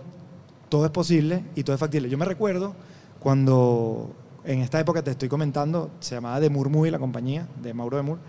todo 0.69 0.86
es 0.86 0.91
posible 0.91 1.44
y 1.56 1.64
todo 1.64 1.73
es 1.76 1.80
factible. 1.80 2.10
Yo 2.10 2.18
me 2.18 2.26
recuerdo 2.26 2.76
cuando 3.19 4.14
en 4.44 4.60
esta 4.60 4.80
época 4.80 5.03
te 5.03 5.11
estoy 5.11 5.30
comentando, 5.30 5.91
se 5.99 6.15
llamaba 6.15 6.40
The 6.40 6.49
Moore 6.49 6.69
Movie, 6.69 6.91
la 6.91 6.99
compañía 6.99 7.48
de 7.61 7.73
Mauro 7.73 7.98
de 7.98 8.03
Moore. 8.03 8.22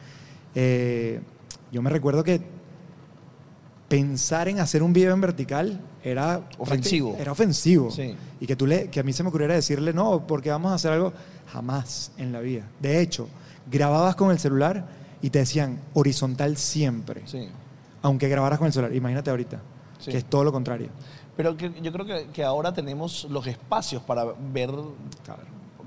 eh, 0.54 1.20
yo 1.72 1.82
me 1.82 1.90
recuerdo 1.90 2.24
que 2.24 2.40
pensar 3.90 4.46
en 4.46 4.60
hacer 4.60 4.84
un 4.84 4.92
video 4.92 5.12
en 5.12 5.20
vertical 5.20 5.80
era 6.04 6.48
Ofensivo. 6.58 7.16
Era 7.18 7.32
ofensivo. 7.32 7.90
Sí. 7.90 8.14
Y 8.38 8.46
que, 8.46 8.54
tú 8.54 8.64
le, 8.64 8.88
que 8.88 9.00
a 9.00 9.02
mí 9.02 9.12
se 9.12 9.24
me 9.24 9.30
ocurriera 9.30 9.52
decirle, 9.52 9.92
no, 9.92 10.28
porque 10.28 10.48
vamos 10.48 10.70
a 10.70 10.76
hacer 10.76 10.92
algo 10.92 11.12
jamás 11.52 12.12
en 12.16 12.30
la 12.32 12.38
vida. 12.38 12.62
De 12.78 13.00
hecho, 13.00 13.28
grababas 13.68 14.14
con 14.14 14.30
el 14.30 14.38
celular 14.38 14.86
y 15.20 15.30
te 15.30 15.40
decían 15.40 15.80
horizontal 15.92 16.56
siempre. 16.56 17.22
Sí. 17.26 17.48
Aunque 18.02 18.28
grabaras 18.28 18.60
con 18.60 18.66
el 18.68 18.72
celular. 18.72 18.94
Imagínate 18.94 19.28
ahorita, 19.28 19.60
Sí. 19.98 20.12
que 20.12 20.18
es 20.18 20.24
todo 20.24 20.44
lo 20.44 20.52
contrario. 20.52 20.88
Pero 21.36 21.56
que, 21.56 21.72
yo 21.82 21.90
creo 21.92 22.06
que, 22.06 22.28
que 22.32 22.44
ahora 22.44 22.72
tenemos 22.72 23.26
los 23.28 23.44
espacios 23.48 24.02
para 24.02 24.24
ver 24.52 24.70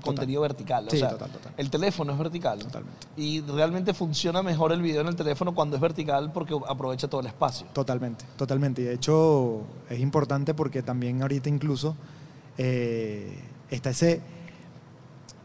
contenido 0.04 0.42
vertical. 0.42 0.86
O 0.86 0.90
sea, 0.90 1.10
total, 1.10 1.30
total. 1.30 1.52
El 1.56 1.70
teléfono 1.70 2.12
es 2.12 2.18
vertical. 2.18 2.58
Totalmente. 2.58 3.06
Y 3.16 3.40
realmente 3.40 3.94
funciona 3.94 4.42
mejor 4.42 4.72
el 4.72 4.82
video 4.82 5.00
en 5.00 5.08
el 5.08 5.16
teléfono 5.16 5.54
cuando 5.54 5.76
es 5.76 5.82
vertical 5.82 6.32
porque 6.32 6.56
aprovecha 6.68 7.08
todo 7.08 7.20
el 7.20 7.26
espacio. 7.26 7.66
Totalmente, 7.72 8.24
totalmente. 8.36 8.82
Y 8.82 8.84
de 8.84 8.94
hecho 8.94 9.62
es 9.88 10.00
importante 10.00 10.54
porque 10.54 10.82
también 10.82 11.22
ahorita 11.22 11.48
incluso 11.48 11.96
eh, 12.58 13.38
está 13.70 13.90
ese... 13.90 14.20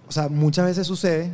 O 0.07 0.11
sea, 0.11 0.27
muchas 0.27 0.65
veces 0.65 0.87
sucede 0.87 1.31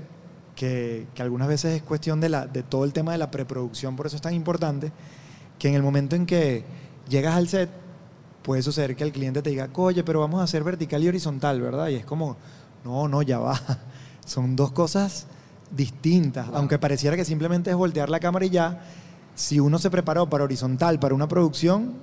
que, 0.56 1.08
que 1.14 1.22
algunas 1.22 1.48
veces 1.48 1.76
es 1.76 1.84
cuestión 1.84 2.20
de, 2.20 2.30
la, 2.30 2.46
de 2.46 2.64
todo 2.64 2.84
el 2.84 2.94
tema 2.94 3.14
de 3.14 3.18
la 3.18 3.32
preproducción, 3.32 3.96
por 3.96 4.08
eso 4.08 4.16
es 4.16 4.22
tan 4.22 4.34
importante, 4.34 4.92
que 5.60 5.70
en 5.70 5.76
el 5.76 5.84
momento 5.84 6.16
en 6.16 6.26
que 6.26 6.66
llegas 7.08 7.36
al 7.36 7.48
set, 7.48 7.70
puede 8.46 8.62
suceder 8.62 8.96
que 8.96 9.04
el 9.04 9.12
cliente 9.12 9.42
te 9.42 9.50
diga, 9.50 9.70
oye, 9.74 10.04
pero 10.04 10.20
vamos 10.20 10.40
a 10.40 10.44
hacer 10.44 10.64
vertical 10.64 11.04
y 11.04 11.08
horizontal, 11.08 11.62
¿verdad? 11.62 11.88
Y 11.88 11.96
es 11.96 12.06
como, 12.06 12.38
no, 12.86 13.08
no, 13.08 13.22
ya 13.24 13.40
va. 13.40 13.60
Son 14.26 14.56
dos 14.56 14.72
cosas 14.72 15.26
distintas. 15.72 16.48
Aunque 16.54 16.80
pareciera 16.80 17.16
que 17.16 17.26
simplemente 17.26 17.72
es 17.72 17.76
voltear 17.76 18.10
la 18.10 18.20
cámara 18.20 18.46
y 18.46 18.52
ya, 18.52 18.82
si 19.34 19.60
uno 19.60 19.80
se 19.80 19.90
preparó 19.90 20.30
para 20.30 20.44
horizontal, 20.44 21.00
para 21.00 21.16
una 21.16 21.28
producción, 21.28 21.94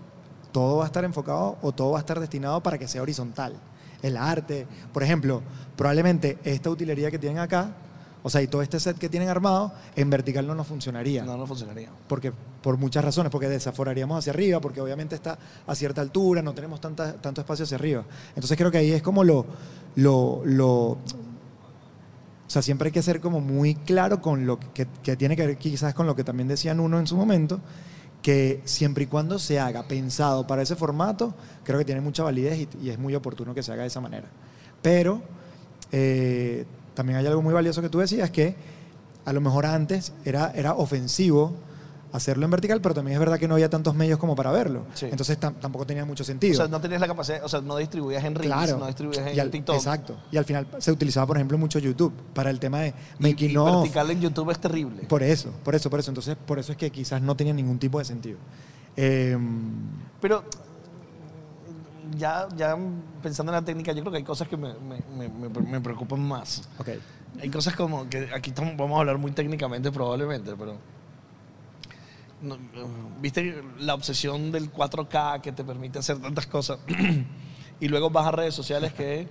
todo 0.51 0.79
va 0.79 0.85
a 0.85 0.87
estar 0.87 1.05
enfocado 1.05 1.57
o 1.63 1.73
todo 1.73 1.93
va 1.93 1.99
a 1.99 2.01
estar 2.01 2.21
destinado 2.21 2.61
para 2.63 2.79
que 2.79 2.89
sea 2.89 3.01
horizontal. 3.01 3.55
El 4.03 4.17
arte, 4.17 4.67
por 4.93 5.03
ejemplo, 5.03 5.41
probablemente 5.77 6.39
esta 6.45 6.69
utilería 6.69 7.11
que 7.11 7.19
tienen 7.19 7.39
acá, 7.39 7.71
o 8.25 8.31
sea, 8.31 8.43
y 8.43 8.47
todo 8.47 8.63
este 8.63 8.79
set 8.79 8.99
que 8.99 9.09
tienen 9.09 9.29
armado, 9.29 9.73
en 9.97 10.11
vertical 10.11 10.47
no 10.47 10.55
nos 10.55 10.67
funcionaría 10.67 11.25
No, 11.25 11.37
no 11.37 11.47
funcionaría. 11.47 11.91
porque 12.07 12.33
por 12.63 12.77
muchas 12.77 13.05
razones, 13.05 13.33
porque 13.33 13.49
desaforaríamos 13.49 14.19
hacia 14.19 14.33
arriba, 14.33 14.61
porque 14.61 14.81
obviamente 14.81 15.15
está 15.15 15.39
a 15.67 15.75
cierta 15.75 16.01
altura, 16.01 16.43
no 16.43 16.55
tenemos 16.55 16.81
tanta, 16.81 17.15
tanto 17.15 17.41
espacio 17.41 17.65
hacia 17.65 17.77
arriba. 17.77 18.05
Entonces 18.31 18.57
creo 18.57 18.71
que 18.71 18.79
ahí 18.79 18.93
es 18.93 19.03
como 19.03 19.25
lo, 19.25 19.47
lo, 19.97 20.43
lo- 20.44 20.90
o 20.93 20.98
sea, 22.47 22.60
siempre 22.62 22.89
hay 22.89 22.93
que 22.93 23.02
ser 23.02 23.20
como 23.20 23.40
muy 23.40 23.74
claro 23.74 24.20
con 24.20 24.47
lo 24.47 24.59
que, 24.59 24.86
que 25.02 25.16
tiene 25.16 25.36
que 25.36 25.47
ver 25.47 25.56
quizás 25.56 25.94
con 25.94 26.06
lo 26.06 26.14
que 26.14 26.24
también 26.24 26.48
decían 26.48 26.81
uno 26.81 26.98
en 26.98 27.06
su 27.06 27.16
momento, 27.16 27.60
que 28.20 28.60
siempre 28.64 29.05
y 29.05 29.06
cuando 29.06 29.39
se 29.39 29.59
haga 29.59 29.85
pensado 29.89 30.47
para 30.47 30.62
ese 30.62 30.77
formato, 30.77 31.35
creo 31.64 31.78
que 31.78 31.85
tiene 31.85 32.01
mucha 32.02 32.23
validez 32.23 32.59
y, 32.81 32.86
y 32.86 32.90
es 32.90 32.98
muy 32.98 33.14
oportuno 33.14 33.55
que 33.55 33.62
se 33.62 33.73
haga 33.73 33.82
de 33.82 33.89
esa 33.89 34.01
manera. 34.01 34.28
Pero 34.82 35.23
eh, 35.93 36.66
también 36.94 37.19
hay 37.19 37.27
algo 37.27 37.43
muy 37.43 37.55
valioso 37.55 37.81
que 37.81 37.89
tú 37.89 37.98
decías, 37.98 38.31
que 38.31 38.55
a 39.24 39.32
lo 39.32 39.40
mejor 39.40 39.64
antes 39.66 40.12
era, 40.24 40.52
era 40.55 40.74
ofensivo 40.74 41.55
hacerlo 42.12 42.44
en 42.44 42.51
vertical, 42.51 42.80
pero 42.80 42.94
también 42.94 43.14
es 43.14 43.18
verdad 43.20 43.39
que 43.39 43.48
no 43.48 43.55
había 43.55 43.70
tantos 43.70 43.94
medios 43.94 44.18
como 44.18 44.36
para 44.36 44.52
verlo. 44.52 44.84
Sí. 44.94 45.06
Entonces 45.10 45.40
tam- 45.40 45.55
tampoco 45.60 45.86
tenía 45.86 46.05
mucho 46.05 46.22
O 46.22 46.26
sentido. 46.26 46.55
sea, 46.56 46.68
no 46.68 46.80
tenías 46.80 47.01
la 47.01 47.06
capacidad, 47.09 47.43
o 47.44 47.48
sea, 47.48 47.60
no 47.62 47.76
distribuías 47.76 48.22
en 48.24 48.34
Reels, 48.34 48.55
Claro. 48.55 48.78
no 48.78 48.86
distribuías 48.86 49.26
en 49.26 49.36
Y 49.36 49.40
al- 49.40 49.51
TikTok. 49.51 49.76
Exacto. 49.76 50.16
Y 50.30 50.36
al 50.36 50.44
final 50.44 50.66
se 50.78 50.93
utilizaba, 50.93 51.26
por 51.26 51.36
ejemplo, 51.39 51.56
mucho 51.59 51.78
YouTube 51.78 52.12
para 52.34 52.51
el 52.51 52.60
tema 52.60 52.80
de 52.80 52.94
making 53.18 53.51
y 53.51 53.56
vertical 53.56 54.10
en 54.10 54.20
YouTube 54.20 54.51
es 54.51 54.59
terrible. 54.59 55.02
Por 55.05 55.22
eso, 55.22 55.51
por 55.64 55.74
eso, 55.74 55.89
por 55.90 56.01
eso. 56.01 56.10
Entonces, 56.10 56.36
por 56.47 56.59
eso 56.59 56.72
es 56.72 56.78
que 56.78 56.90
quizás 56.90 57.22
no 57.22 57.34
tenía 57.36 57.55
ningún 57.55 57.78
tipo 57.78 57.98
de 57.98 58.05
sentido. 58.05 58.39
Eh, 58.97 59.39
Pero 60.20 60.44
ya, 62.18 62.47
ya 62.56 62.76
pensando 63.22 63.52
en 63.52 63.56
la 63.56 63.64
técnica, 63.64 63.93
yo 63.93 64.01
creo 64.02 64.12
que 64.12 64.18
hay 64.18 64.24
cosas 64.24 64.48
que 64.48 64.56
me, 64.56 64.74
me- 64.74 65.02
me- 65.16 65.48
me- 65.48 65.60
me 65.60 65.80
preocupan 65.80 66.20
más. 66.20 66.68
ok. 66.78 66.89
Hay 67.40 67.48
cosas 67.48 67.74
como 67.74 68.09
que 68.10 68.28
aquí 68.34 68.52
vamos 68.76 68.97
a 68.97 69.01
hablar 69.01 69.16
muy 69.16 69.32
técnicamente 69.32 69.90
probablemente, 69.90 70.52
pero... 70.59 70.76
no, 72.43 72.56
¿Viste 73.20 73.62
la 73.78 73.94
obsesión 73.94 74.51
del 74.52 74.73
4K 74.73 75.40
que 75.40 75.52
te 75.52 75.64
permite 75.64 75.98
hacer 75.98 76.19
tantas 76.19 76.47
cosas? 76.47 76.78
y 77.81 77.89
luego 77.89 78.10
vas 78.10 78.27
a 78.27 78.31
redes 78.32 78.55
sociales 78.55 78.93
que 78.93 79.27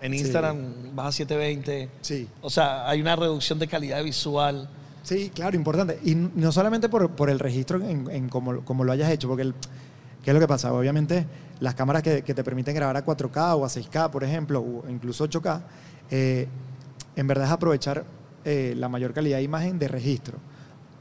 en 0.00 0.12
Sí. 0.12 0.18
Instagram 0.18 0.94
vas 0.94 1.06
a 1.08 1.12
720. 1.12 1.88
Sí. 2.00 2.28
O 2.40 2.50
sea, 2.50 2.88
hay 2.88 3.00
una 3.00 3.14
reducción 3.16 3.58
de 3.58 3.68
calidad 3.68 4.02
visual. 4.02 4.68
Sí, 5.04 5.30
claro, 5.34 5.56
importante. 5.56 5.98
Y 6.04 6.14
no 6.14 6.52
solamente 6.52 6.88
por, 6.88 7.10
por 7.10 7.30
el 7.30 7.38
registro 7.38 7.78
en, 7.82 8.10
en 8.10 8.28
cómo, 8.28 8.64
cómo 8.64 8.84
lo 8.84 8.92
hayas 8.92 9.10
hecho, 9.10 9.28
porque 9.28 9.42
el- 9.42 9.54
¿qué 10.24 10.30
es 10.30 10.34
lo 10.34 10.40
que 10.40 10.48
pasa? 10.48 10.72
Obviamente, 10.72 11.26
las 11.60 11.74
cámaras 11.74 12.02
que, 12.02 12.22
que 12.22 12.34
te 12.34 12.42
permiten 12.44 12.74
grabar 12.74 12.96
a 12.96 13.04
4K 13.04 13.56
o 13.56 13.64
a 13.64 13.68
6K, 13.68 14.10
por 14.10 14.24
ejemplo, 14.24 14.60
o 14.60 14.88
incluso 14.88 15.24
8K, 15.28 15.62
eh, 16.10 16.48
en 17.16 17.26
verdad 17.26 17.46
es 17.46 17.52
aprovechar 17.52 18.04
eh, 18.44 18.74
la 18.76 18.88
mayor 18.88 19.12
calidad 19.12 19.36
de 19.38 19.44
imagen 19.44 19.78
de 19.78 19.86
registro. 19.88 20.38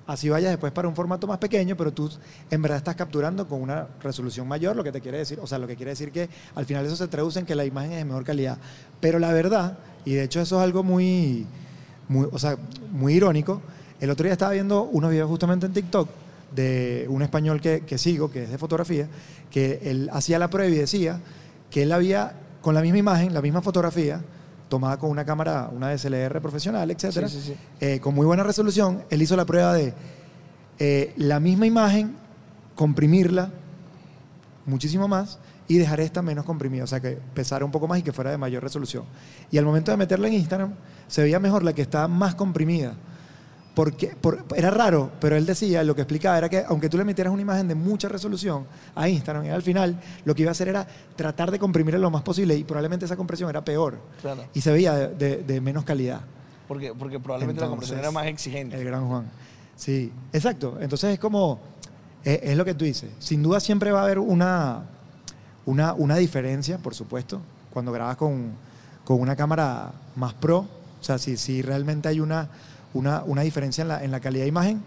Así 0.08 0.30
vayas 0.30 0.52
después 0.52 0.72
para 0.74 0.88
un 0.88 0.96
formato 0.96 1.28
más 1.28 1.38
pequeño, 1.38 1.78
pero 1.78 1.94
tú 1.94 2.10
en 2.50 2.62
verdad 2.62 2.78
estás 2.78 2.96
capturando 2.96 3.48
con 3.48 3.62
una 3.62 3.88
resolución 4.02 4.48
mayor, 4.48 4.76
lo 4.76 4.84
que 4.84 4.92
te 4.92 5.00
quiere 5.00 5.20
decir, 5.20 5.40
o 5.42 5.48
sea, 5.48 5.58
lo 5.58 5.68
que 5.68 5.76
quiere 5.76 5.92
decir 5.92 6.12
que 6.12 6.28
al 6.56 6.66
final 6.66 6.86
eso 6.86 6.96
se 6.96 7.08
traduce 7.08 7.40
en 7.40 7.46
que 7.46 7.56
la 7.56 7.66
imagen 7.66 7.92
es 7.92 7.98
de 8.00 8.06
mejor 8.06 8.24
calidad. 8.24 8.58
Pero 9.00 9.20
la 9.20 9.32
verdad, 9.32 9.78
y 10.04 10.14
de 10.14 10.24
hecho 10.24 10.42
eso 10.42 10.58
es 10.58 10.64
algo 10.64 10.84
muy, 10.84 11.46
muy, 12.08 12.28
o 12.32 12.40
sea, 12.40 12.58
muy 12.92 13.14
irónico, 13.14 13.62
el 14.00 14.10
otro 14.10 14.24
día 14.24 14.34
estaba 14.34 14.52
viendo 14.54 14.84
unos 14.84 15.12
videos 15.12 15.30
justamente 15.30 15.68
en 15.68 15.74
TikTok 15.74 16.10
de 16.56 17.06
un 17.08 17.22
español 17.22 17.62
que, 17.62 17.82
que 17.82 17.98
sigo, 17.98 18.32
que 18.32 18.44
es 18.44 18.50
de 18.50 18.58
fotografía, 18.58 19.08
que 19.52 19.80
él 19.84 20.10
hacía 20.12 20.40
la 20.40 20.50
prueba 20.50 20.70
y 20.70 20.78
decía 20.78 21.22
que 21.70 21.84
él 21.84 21.92
había, 21.92 22.34
con 22.62 22.74
la 22.74 22.82
misma 22.82 22.98
imagen, 22.98 23.34
la 23.34 23.42
misma 23.42 23.62
fotografía, 23.62 24.22
tomada 24.72 24.98
con 24.98 25.10
una 25.10 25.26
cámara, 25.26 25.70
una 25.70 25.92
DSLR 25.94 26.40
profesional, 26.42 26.90
etcétera, 26.90 27.28
Sí, 27.28 27.42
sí, 27.42 27.48
sí. 27.52 27.56
eh, 27.82 28.00
con 28.00 28.16
muy 28.16 28.26
buena 28.26 28.42
resolución, 28.42 29.04
él 29.10 29.22
hizo 29.22 29.36
la 29.36 29.44
prueba 29.44 29.74
de 29.74 29.94
eh, 30.80 31.14
la 31.18 31.42
misma 31.42 31.66
imagen, 31.68 32.16
comprimirla 32.74 33.52
muchísimo 34.66 35.10
más 35.10 35.40
y 35.68 35.78
dejar 35.78 36.00
esta 36.00 36.22
menos 36.22 36.46
comprimida, 36.46 36.86
o 36.86 36.88
sea, 36.88 37.02
que 37.02 37.18
pesara 37.34 37.66
un 37.66 37.72
poco 37.72 37.86
más 37.88 38.00
y 38.00 38.02
que 38.02 38.14
fuera 38.14 38.32
de 38.32 38.38
mayor 38.38 38.64
resolución. 38.64 39.04
Y 39.52 39.58
al 39.58 39.66
momento 39.66 39.92
de 39.92 39.98
meterla 39.98 40.30
en 40.30 40.36
Instagram, 40.36 40.74
se 41.08 41.22
veía 41.22 41.40
mejor 41.40 41.64
la 41.64 41.74
que 41.74 41.82
estaba 41.82 42.08
más 42.08 42.34
comprimida, 42.36 42.94
porque 43.74 44.08
por- 44.20 44.44
era 44.56 44.70
raro, 44.70 45.12
pero 45.22 45.36
él 45.38 45.46
decía, 45.46 45.84
lo 45.84 45.96
que 45.96 46.02
explicaba 46.02 46.38
era 46.38 46.50
que 46.50 46.64
aunque 46.68 46.90
tú 46.90 46.98
le 46.98 47.06
metieras 47.06 47.32
una 47.32 47.42
imagen 47.42 47.68
de 47.68 47.76
mucha 47.76 48.10
resolución 48.10 48.66
a 48.96 49.08
Instagram, 49.08 49.46
él 49.46 49.54
al 49.54 49.62
final 49.62 50.00
lo 50.26 50.36
que 50.36 50.42
iba 50.42 50.50
a 50.50 50.52
hacer 50.52 50.68
era 50.68 50.86
tratar 51.16 51.52
de 51.52 51.60
comprimir 51.60 51.94
lo 51.98 52.10
más 52.12 52.22
posible 52.22 52.56
y 52.56 52.64
probablemente 52.66 53.06
esa 53.06 53.16
compresión 53.16 53.50
era 53.50 53.64
peor 53.64 53.98
Claro. 54.22 54.44
y 54.54 54.60
se 54.62 54.72
veía 54.72 54.94
de, 54.96 55.08
de- 55.16 55.44
de 55.44 55.62
menos 55.62 55.86
calidad. 55.86 56.22
Porque, 56.68 56.94
porque 56.94 57.20
probablemente 57.20 57.62
la 57.62 57.68
compresión 57.68 58.00
era 58.00 58.12
más 58.12 58.28
exigente. 58.28 58.78
El 58.78 58.86
gran 58.86 59.08
Juan. 59.08 59.26
Sí, 59.76 60.12
exacto. 60.32 60.78
Entonces 60.80 61.14
es 61.14 61.20
como, 61.20 61.60
eh, 62.24 62.40
es, 62.44 62.56
lo 62.58 62.64
que 62.66 62.74
tú 62.74 62.86
dices. 62.86 63.10
Sin 63.20 63.42
duda 63.44 63.60
siempre 63.60 63.92
va 63.92 64.02
a 64.02 64.04
haber 64.04 64.20
una, 64.20 64.84
una, 65.66 65.94
una 65.94 66.16
diferencia, 66.18 66.78
por 66.78 66.94
supuesto, 66.96 67.42
cuando 67.74 67.92
grabas 67.92 68.16
con, 68.18 68.52
con 69.04 69.20
una 69.20 69.36
cámara 69.36 69.92
más 70.16 70.34
pro. 70.34 70.60
O 70.60 71.04
sea, 71.04 71.18
si, 71.18 71.36
si 71.36 71.62
realmente 71.62 72.08
hay 72.10 72.20
una, 72.20 72.48
una, 72.94 73.24
una 73.24 73.42
diferencia 73.42 73.82
en 73.84 73.88
la, 73.88 74.04
en 74.04 74.12
la 74.12 74.20
calidad 74.20 74.44
de 74.44 74.50
imagen. 74.50 74.82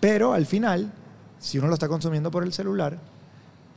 Pero 0.00 0.32
al 0.32 0.46
final, 0.46 0.92
si 1.38 1.58
uno 1.58 1.68
lo 1.68 1.74
está 1.74 1.88
consumiendo 1.88 2.30
por 2.30 2.42
el 2.44 2.52
celular, 2.52 2.98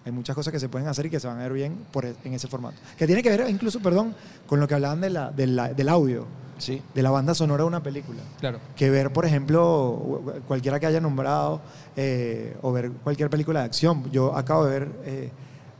hay 0.05 0.11
muchas 0.11 0.35
cosas 0.35 0.51
que 0.51 0.59
se 0.59 0.69
pueden 0.69 0.87
hacer 0.87 1.05
y 1.05 1.09
que 1.09 1.19
se 1.19 1.27
van 1.27 1.37
a 1.39 1.43
ver 1.43 1.53
bien 1.53 1.75
por, 1.91 2.05
e- 2.05 2.15
en 2.23 2.33
ese 2.33 2.47
formato. 2.47 2.75
Que 2.97 3.05
tiene 3.05 3.21
que 3.23 3.29
ver 3.29 3.47
incluso, 3.49 3.79
perdón, 3.79 4.15
con 4.47 4.59
lo 4.59 4.67
que 4.67 4.73
hablaban 4.75 5.01
de 5.01 5.09
la, 5.09 5.31
de 5.31 5.47
la- 5.47 5.73
del 5.73 5.89
audio, 5.89 6.25
Sí. 6.57 6.79
de 6.93 7.01
la 7.01 7.09
banda 7.09 7.33
sonora 7.33 7.63
de 7.63 7.67
una 7.67 7.81
película 7.81 8.19
Claro. 8.39 8.59
que 8.75 8.89
ver, 8.91 9.11
por 9.11 9.25
ejemplo, 9.25 10.21
cualquiera 10.47 10.79
que 10.79 10.85
haya 10.85 10.99
nombrado 11.01 11.59
eh, 11.95 12.55
o 12.61 12.71
ver 12.71 12.91
cualquier 12.91 13.29
película 13.31 13.59
de 13.61 13.65
acción. 13.65 14.11
Yo 14.11 14.35
acabo 14.35 14.65
de 14.65 14.71
ver, 14.79 14.91
eh, 15.05 15.31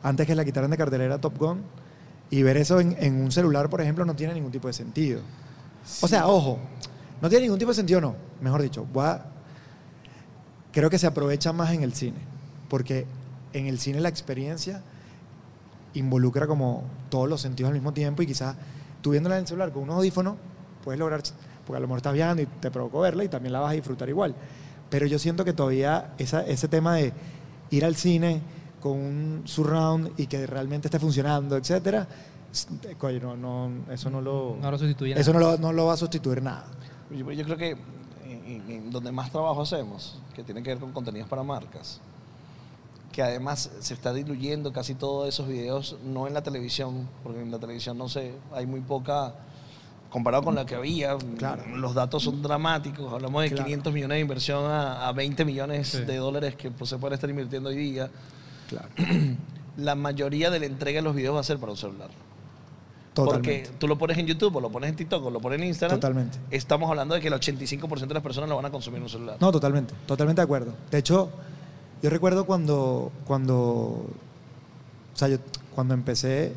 antes 0.04 0.26
que 0.26 0.34
la 0.36 0.44
quitaran 0.44 0.72
de 0.72 0.78
cartelera 0.78 1.20
Top 1.20 1.38
Gun, 1.38 1.62
y 2.32 2.42
ver 2.44 2.58
eso 2.58 2.80
en, 2.80 2.96
en 3.00 3.22
un 3.22 3.32
celular, 3.32 3.70
por 3.70 3.82
ejemplo, 3.82 4.06
no 4.06 4.16
tiene 4.16 4.34
ningún 4.34 4.52
tipo 4.52 4.68
de 4.68 4.74
sentido. 4.74 5.22
O 6.02 6.08
sea, 6.08 6.28
ojo, 6.28 6.60
no 7.22 7.30
tiene 7.30 7.44
ningún 7.44 7.60
tipo 7.60 7.72
de 7.72 7.76
sentido, 7.76 8.02
no. 8.02 8.16
Mejor 8.42 8.62
dicho, 8.62 8.86
a- 8.96 9.26
creo 10.72 10.90
que 10.90 10.98
se 10.98 11.08
aprovecha 11.08 11.54
más 11.54 11.72
en 11.72 11.84
el 11.84 11.94
cine, 11.94 12.18
porque 12.70 13.06
en 13.54 13.68
el 13.68 13.80
cine 13.80 14.00
la 14.00 14.10
experiencia 14.10 14.82
involucra 15.94 16.48
como 16.48 16.84
todos 17.10 17.28
los 17.30 17.42
sentidos 17.42 17.70
al 17.70 17.74
mismo 17.76 17.94
tiempo 17.94 18.22
y 18.22 18.26
quizás 18.28 18.56
tú 19.02 19.12
viéndola 19.12 19.36
en 19.36 19.42
el 19.42 19.48
celular 19.48 19.72
con 19.72 19.84
unos 19.84 19.96
audífonos 19.98 20.36
puedes 20.84 20.98
lograr, 21.00 21.22
porque 21.66 21.78
a 21.78 21.80
lo 21.82 21.88
mejor 21.88 21.98
estás 21.98 22.14
viajando 22.14 22.42
y 22.44 22.46
te 22.46 22.72
provocó 22.72 23.02
verla 23.02 23.24
y 23.24 23.28
también 23.28 23.54
la 23.54 23.60
vas 23.60 23.72
a 23.72 23.74
disfrutar 23.74 24.08
igual. 24.10 24.34
Pero 24.90 25.06
yo 25.06 25.20
siento 25.20 25.46
que 25.46 25.54
todavía 25.54 26.14
esa, 26.18 26.42
ese 26.46 26.68
tema 26.68 26.96
de 26.96 27.14
ir 27.70 27.86
al 27.86 27.96
cine 27.96 28.42
con 28.80 28.94
un 28.94 29.42
surround 29.46 30.12
y 30.18 30.28
que 30.28 30.48
realmente 30.48 30.88
esté 30.88 30.98
funcionando, 31.00 31.56
etcétera, 31.56 32.08
no, 33.22 33.38
no, 33.38 33.72
eso 33.94 34.10
no 34.10 34.22
lo, 34.22 34.58
No 34.62 34.72
lo 34.72 34.78
sustituye 34.78 35.14
eso 35.20 35.32
nada. 35.34 35.46
no 35.46 35.52
lo, 35.52 35.58
no 35.58 35.72
lo 35.74 35.86
va 35.86 35.94
a 35.94 35.98
sustituir 35.98 36.42
nada. 36.42 36.66
Yo, 37.16 37.32
yo 37.32 37.44
creo 37.46 37.58
que 37.58 37.70
en, 38.26 38.46
en- 38.46 38.72
en 38.72 38.92
donde 38.92 39.12
más 39.12 39.32
trabajo 39.32 39.62
hacemos, 39.62 40.20
que 40.34 40.44
tiene 40.44 40.64
que 40.64 40.70
ver 40.72 40.80
con 40.80 40.92
contenidos 40.92 41.28
para 41.30 41.44
marcas, 41.44 42.00
que 43.12 43.22
además 43.22 43.70
se 43.80 43.94
está 43.94 44.14
diluyendo 44.14 44.72
casi 44.72 44.96
todos 44.96 45.28
esos 45.28 45.48
videos, 45.48 45.98
no 46.06 46.28
en 46.28 46.34
la 46.34 46.42
televisión, 46.42 47.10
porque 47.24 47.42
en 47.42 47.52
la 47.52 47.60
televisión 47.60 47.98
no 47.98 48.08
sé, 48.08 48.34
hay 48.54 48.66
muy 48.66 48.80
poca, 48.80 49.34
comparado 50.10 50.44
con 50.44 50.56
la 50.56 50.66
que 50.66 50.76
había, 50.76 51.18
Claro. 51.38 51.66
los 51.76 51.94
datos 51.94 52.24
son 52.24 52.42
dramáticos, 52.42 53.12
hablamos 53.12 53.44
de 53.44 53.50
Claro. 53.50 53.64
500 53.66 53.94
millones 53.94 54.16
de 54.16 54.22
inversión 54.22 54.64
a, 54.66 55.08
a 55.08 55.12
20 55.14 55.44
millones 55.46 55.88
Sí. 55.90 56.02
de 56.06 56.18
dólares 56.18 56.56
que 56.56 56.72
pues, 56.72 56.90
se 56.90 56.98
pueden 56.98 57.16
estar 57.16 57.30
invirtiendo 57.30 57.70
hoy 57.70 57.76
día. 57.78 58.10
Claro. 58.70 58.88
La 59.78 59.96
mayoría 59.96 60.50
de 60.50 60.60
la 60.60 60.66
entrega 60.66 60.98
de 61.00 61.02
los 61.04 61.16
videos 61.16 61.34
va 61.36 61.40
a 61.40 61.44
ser 61.44 61.58
para 61.58 61.72
un 61.72 61.78
celular. 61.78 62.10
Totalmente. 63.14 63.64
Porque 63.64 63.78
tú 63.78 63.88
lo 63.88 63.98
pones 63.98 64.18
en 64.18 64.26
YouTube, 64.26 64.56
o 64.56 64.62
lo 64.62 64.70
pones 64.70 64.90
en 64.90 64.96
TikTok, 64.96 65.26
o 65.26 65.30
lo 65.30 65.40
pones 65.40 65.60
en 65.60 65.68
Instagram. 65.68 66.00
Totalmente. 66.00 66.38
Estamos 66.50 66.90
hablando 66.90 67.16
de 67.16 67.22
que 67.22 67.28
el 67.28 67.34
85% 67.34 68.08
de 68.08 68.14
las 68.14 68.24
personas 68.24 68.50
lo 68.50 68.56
van 68.56 68.66
a 68.66 68.72
consumir 68.72 68.98
en 68.98 69.04
un 69.04 69.10
celular. 69.10 69.38
No, 69.40 69.52
totalmente, 69.52 69.94
totalmente 70.06 70.42
de 70.42 70.44
acuerdo. 70.44 70.74
De 70.90 70.98
hecho, 70.98 71.30
yo 72.02 72.10
recuerdo 72.10 72.46
cuando, 72.46 73.12
cuando, 73.26 73.54
o 73.54 74.08
sea, 75.14 75.28
yo, 75.28 75.38
cuando 75.76 75.94
empecé 75.94 76.54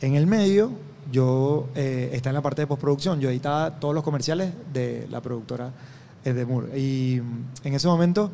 en 0.00 0.14
el 0.14 0.26
medio, 0.26 0.70
yo 1.10 1.68
eh, 1.74 2.10
estaba 2.12 2.30
en 2.30 2.36
la 2.36 2.42
parte 2.42 2.62
de 2.62 2.66
postproducción, 2.66 3.20
yo 3.20 3.30
editaba 3.30 3.78
todos 3.78 3.94
los 3.94 4.04
comerciales 4.04 4.52
de 4.72 5.06
la 5.10 5.20
productora 5.20 5.72
Edemur. 6.24 6.70
Y 6.76 7.20
mm, 7.20 7.66
en 7.66 7.74
ese 7.74 7.88
momento, 7.88 8.30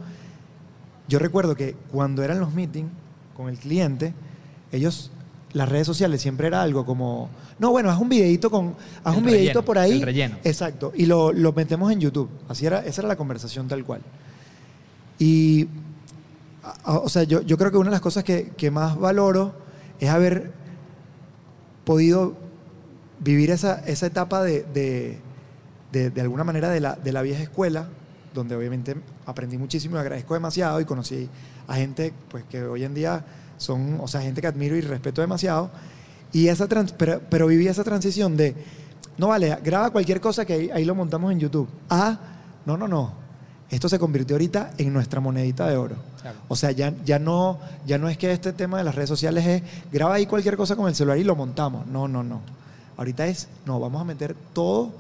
yo 1.09 1.19
recuerdo 1.19 1.55
que 1.55 1.75
cuando 1.91 2.23
eran 2.23 2.39
los 2.39 2.53
meetings 2.53 2.91
con 3.37 3.49
el 3.49 3.59
cliente, 3.59 4.15
ellos, 4.73 5.11
las 5.53 5.69
redes 5.69 5.87
sociales 5.87 6.21
siempre 6.23 6.47
era 6.47 6.63
algo 6.63 6.85
como, 6.87 7.29
no, 7.59 7.71
bueno, 7.71 7.91
haz 7.91 7.99
un 8.01 8.09
videito 8.09 8.51
con, 8.51 8.77
haz 9.03 9.15
El 9.15 9.19
un 9.21 9.27
videito 9.27 9.49
relleno, 9.49 9.65
por 9.65 9.79
ahí. 9.79 9.93
el 9.93 10.03
relleno. 10.03 10.37
Exacto. 10.45 10.93
Y 10.95 11.07
lo, 11.07 11.33
lo 11.33 11.53
metemos 11.53 11.91
en 11.93 12.01
YouTube. 12.01 12.29
Así 12.49 12.67
era, 12.67 12.81
esa 12.81 13.01
era 13.03 13.09
la 13.09 13.17
conversación 13.17 13.67
tal 13.69 13.85
cual. 13.85 14.01
Y, 15.19 15.69
a- 16.63 16.93
a- 16.93 16.99
o 16.99 17.09
sea, 17.09 17.25
yo, 17.25 17.43
yo 17.43 17.59
creo 17.59 17.71
que 17.71 17.77
una 17.79 17.91
de 17.91 17.95
las 17.95 18.01
cosas 18.01 18.23
que, 18.25 18.51
que 18.57 18.71
más 18.71 18.99
valoro 18.99 19.55
es 19.99 20.09
haber 20.09 20.53
podido 21.85 22.35
vivir 23.19 23.51
esa, 23.51 23.81
esa 23.87 24.07
etapa 24.07 24.43
de, 24.43 24.63
de, 24.73 25.19
de- 25.93 26.11
de 26.11 26.21
alguna 26.21 26.45
manera 26.45 26.71
de 26.71 26.81
la, 26.81 26.95
de 26.95 27.13
la 27.13 27.23
vieja 27.23 27.43
escuela, 27.43 27.89
donde 28.35 28.55
obviamente 28.55 28.95
aprendí 29.27 29.59
muchísimo 29.59 29.97
y 29.97 29.99
agradezco 29.99 30.35
demasiado 30.35 30.81
y 30.81 30.85
conocí 30.85 31.29
a 31.67 31.75
gente 31.75 32.13
pues, 32.29 32.45
que 32.45 32.63
hoy 32.63 32.85
en 32.85 32.95
día 32.95 33.25
son, 33.61 33.99
o 34.01 34.09
sea, 34.09 34.23
gente 34.23 34.41
que 34.41 34.47
admiro 34.47 34.75
y 34.75 34.81
respeto 34.81 35.21
demasiado. 35.21 35.71
Y 36.33 36.49
esa 36.49 36.67
trans- 36.67 36.93
pero, 36.93 37.21
pero 37.29 37.47
viví 37.47 37.69
esa 37.69 37.85
transición 37.85 38.37
de, 38.37 38.55
no 39.19 39.29
vale, 39.29 39.57
graba 39.63 39.91
cualquier 39.91 40.21
cosa 40.21 40.45
que 40.45 40.53
ahí, 40.55 40.71
ahí 40.73 40.85
lo 40.85 40.95
montamos 40.95 41.31
en 41.31 41.41
YouTube. 41.41 41.69
Ah, 41.89 42.19
no, 42.67 42.77
no, 42.77 42.89
no. 42.89 43.13
Esto 43.69 43.89
se 43.89 43.99
convirtió 43.99 44.35
ahorita 44.35 44.73
en 44.79 44.93
nuestra 44.93 45.21
monedita 45.21 45.69
de 45.69 45.77
oro. 45.77 45.95
Claro. 46.23 46.39
O 46.49 46.57
sea, 46.57 46.73
ya, 46.73 46.93
ya, 47.05 47.19
no, 47.19 47.59
ya 47.87 47.99
no 47.99 48.09
es 48.09 48.19
que 48.19 48.33
este 48.33 48.53
tema 48.53 48.79
de 48.79 48.85
las 48.85 48.95
redes 48.95 49.09
sociales 49.09 49.47
es 49.47 49.63
graba 49.93 50.15
ahí 50.15 50.27
cualquier 50.27 50.57
cosa 50.57 50.75
con 50.75 50.89
el 50.89 50.95
celular 50.95 51.19
y 51.19 51.25
lo 51.25 51.37
montamos. 51.37 51.87
No, 51.87 52.09
no, 52.09 52.23
no. 52.25 52.41
Ahorita 52.97 53.27
es, 53.27 53.47
no, 53.67 53.79
vamos 53.79 54.01
a 54.01 54.05
meter 54.05 54.35
todo 54.53 54.91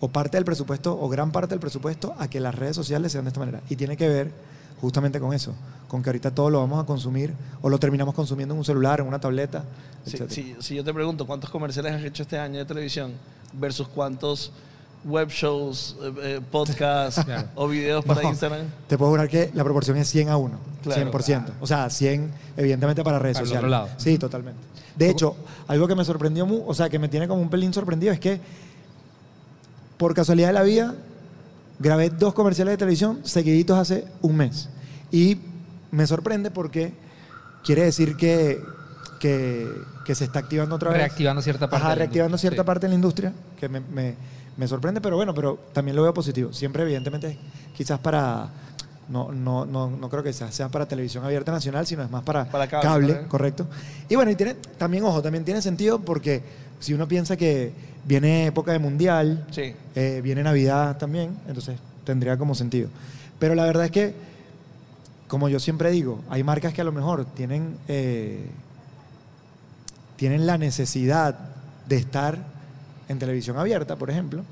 o 0.00 0.08
parte 0.08 0.36
del 0.36 0.44
presupuesto 0.44 0.98
o 0.98 1.08
gran 1.08 1.30
parte 1.32 1.50
del 1.50 1.60
presupuesto 1.60 2.14
a 2.18 2.28
que 2.28 2.40
las 2.40 2.54
redes 2.54 2.74
sociales 2.74 3.12
sean 3.12 3.24
de 3.24 3.28
esta 3.28 3.40
manera. 3.40 3.60
Y 3.68 3.76
tiene 3.76 3.96
que 3.96 4.08
ver 4.08 4.30
justamente 4.80 5.20
con 5.20 5.32
eso, 5.32 5.54
con 5.92 6.02
que 6.02 6.08
ahorita 6.08 6.30
todo 6.34 6.48
lo 6.48 6.58
vamos 6.58 6.82
a 6.82 6.86
consumir 6.86 7.34
o 7.60 7.68
lo 7.68 7.78
terminamos 7.78 8.14
consumiendo 8.14 8.54
en 8.54 8.58
un 8.60 8.64
celular, 8.64 9.00
en 9.00 9.06
una 9.06 9.20
tableta, 9.20 9.62
Si, 10.06 10.16
si- 10.30 10.56
si 10.58 10.74
yo 10.74 10.82
te 10.82 10.92
pregunto 10.94 11.26
cuántos 11.26 11.50
comerciales 11.50 11.92
has 11.92 12.02
hecho 12.02 12.22
este 12.22 12.38
año 12.38 12.58
de 12.58 12.64
televisión 12.64 13.12
versus 13.52 13.86
cuántos 13.88 14.50
web 15.04 15.28
shows, 15.28 15.96
eh, 16.02 16.12
eh, 16.22 16.40
podcasts 16.50 17.22
Claro. 17.26 17.48
o 17.56 17.68
videos 17.68 18.04
para 18.06 18.22
No. 18.22 18.30
Instagram. 18.30 18.66
Te 18.88 18.96
puedo 18.96 19.10
jurar 19.10 19.28
que 19.28 19.50
la 19.52 19.62
proporción 19.64 19.98
es 19.98 20.08
100 20.08 20.30
a 20.30 20.38
1, 20.38 20.58
Claro. 20.82 21.10
100%. 21.12 21.52
O 21.60 21.66
sea, 21.66 21.90
100 21.90 22.32
evidentemente 22.56 23.04
para 23.04 23.18
redes 23.18 23.34
Para 23.36 23.42
el 23.42 23.48
sociales. 23.48 23.58
otro 23.58 23.68
lado. 23.70 23.88
Sí, 23.98 24.16
totalmente. 24.16 24.60
De 24.96 25.10
hecho, 25.10 25.36
algo 25.68 25.86
que 25.86 25.94
me 25.94 26.04
sorprendió, 26.06 26.46
o 26.66 26.72
sea, 26.74 26.88
que 26.88 26.98
me 26.98 27.08
tiene 27.08 27.28
como 27.28 27.42
un 27.42 27.50
pelín 27.50 27.72
sorprendido 27.74 28.12
es 28.14 28.18
que 28.20 28.40
por 29.98 30.14
casualidad 30.14 30.48
de 30.48 30.52
la 30.54 30.62
vida 30.62 30.94
grabé 31.78 32.08
dos 32.10 32.32
comerciales 32.34 32.72
de 32.72 32.78
televisión 32.78 33.20
seguiditos 33.24 33.78
hace 33.78 34.04
un 34.22 34.36
mes. 34.36 34.68
Y 35.10 35.36
me 35.92 36.06
sorprende 36.06 36.50
porque 36.50 36.92
quiere 37.64 37.84
decir 37.84 38.16
que, 38.16 38.60
que, 39.20 39.68
que 40.04 40.14
se 40.16 40.24
está 40.24 40.40
activando 40.40 40.74
otra 40.74 40.90
vez. 40.90 40.98
Reactivando 40.98 41.40
cierta 41.42 41.70
parte. 41.70 41.86
Ajá, 41.86 41.94
reactivando 41.94 42.36
cierta 42.36 42.62
sí. 42.62 42.66
parte 42.66 42.86
de 42.86 42.88
la 42.88 42.94
industria, 42.96 43.32
que 43.58 43.68
me, 43.68 43.78
me- 43.80 44.14
me 44.56 44.68
sorprende, 44.68 45.00
pero 45.00 45.16
bueno, 45.16 45.32
pero 45.34 45.58
también 45.72 45.96
lo 45.96 46.02
veo 46.02 46.12
positivo. 46.12 46.52
Siempre, 46.52 46.82
evidentemente, 46.82 47.38
quizás 47.76 47.98
para. 48.00 48.48
No, 49.08 49.32
no, 49.32 49.64
no, 49.66 49.90
no 49.90 50.08
creo 50.08 50.22
que 50.22 50.32
sea, 50.32 50.50
sea 50.52 50.68
para 50.68 50.86
televisión 50.86 51.24
abierta 51.24 51.52
nacional, 51.52 51.86
sino 51.86 52.02
es 52.02 52.10
más 52.10 52.22
para, 52.22 52.44
Para 52.50 52.66
cable, 52.68 53.22
correcto. 53.28 53.66
Y 54.08 54.14
bueno, 54.16 54.30
y 54.30 54.36
tiene, 54.36 54.54
también, 54.78 55.04
ojo, 55.04 55.20
también 55.22 55.44
tiene 55.44 55.60
sentido 55.60 55.98
porque 56.00 56.42
si 56.80 56.94
uno 56.94 57.08
piensa 57.08 57.36
que 57.36 57.72
viene 58.04 58.46
época 58.46 58.72
de 58.72 58.78
mundial, 58.78 59.46
Sí. 59.50 59.74
eh, 59.96 60.20
viene 60.22 60.42
Navidad 60.42 60.96
también, 60.98 61.36
entonces 61.48 61.78
tendría 62.04 62.36
como 62.38 62.54
sentido. 62.54 62.88
Pero 63.38 63.54
la 63.54 63.64
verdad 63.64 63.86
es 63.86 63.90
que, 63.90 64.14
como 65.32 65.48
yo 65.48 65.58
siempre 65.58 65.90
digo, 65.90 66.20
hay 66.28 66.44
marcas 66.44 66.74
que 66.74 66.82
a 66.82 66.84
lo 66.84 66.92
mejor 66.92 67.24
tienen, 67.24 67.78
eh, 67.88 68.50
tienen 70.16 70.46
la 70.46 70.58
necesidad 70.58 71.38
de 71.88 71.96
estar 71.96 72.36
en 73.08 73.18
televisión 73.18 73.56
abierta, 73.56 73.96
por 73.96 74.10
ejemplo, 74.10 74.42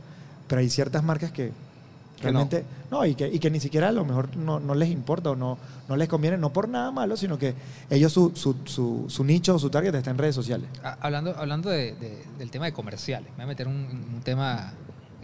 pero 0.49 0.63
hay 0.63 0.71
ciertas 0.71 1.03
marcas 1.05 1.33
que 1.33 1.49
no. 1.49 2.23
realmente 2.23 2.65
no, 2.91 3.05
y, 3.05 3.15
que, 3.15 3.29
y 3.29 3.39
que 3.39 3.51
ni 3.51 3.61
siquiera 3.61 3.89
a 3.89 3.93
lo 3.93 4.07
mejor 4.07 4.35
no, 4.39 4.59
no 4.59 4.75
les 4.75 4.89
importa 4.89 5.33
o 5.33 5.37
no, 5.37 5.59
no 5.87 5.97
les 5.97 6.09
conviene, 6.09 6.39
no 6.39 6.51
por 6.51 6.67
nada 6.67 6.91
malo, 6.91 7.15
sino 7.19 7.37
que 7.37 7.55
ellos 7.91 8.11
su, 8.11 8.33
su, 8.35 8.57
su, 8.65 9.05
su 9.09 9.23
nicho 9.23 9.57
o 9.57 9.59
su 9.59 9.69
target 9.69 9.95
está 9.95 10.11
en 10.11 10.17
redes 10.17 10.35
sociales. 10.35 10.67
Ah, 10.83 10.97
Hablando, 11.03 11.37
hablando 11.37 11.69
de- 11.69 11.93
de- 11.97 12.25
del 12.39 12.51
tema 12.51 12.65
de 12.65 12.73
comerciales, 12.73 13.29
me 13.33 13.37
voy 13.37 13.45
a 13.45 13.49
meter 13.49 13.69
un, 13.69 13.75
un 14.15 14.21
tema 14.25 14.73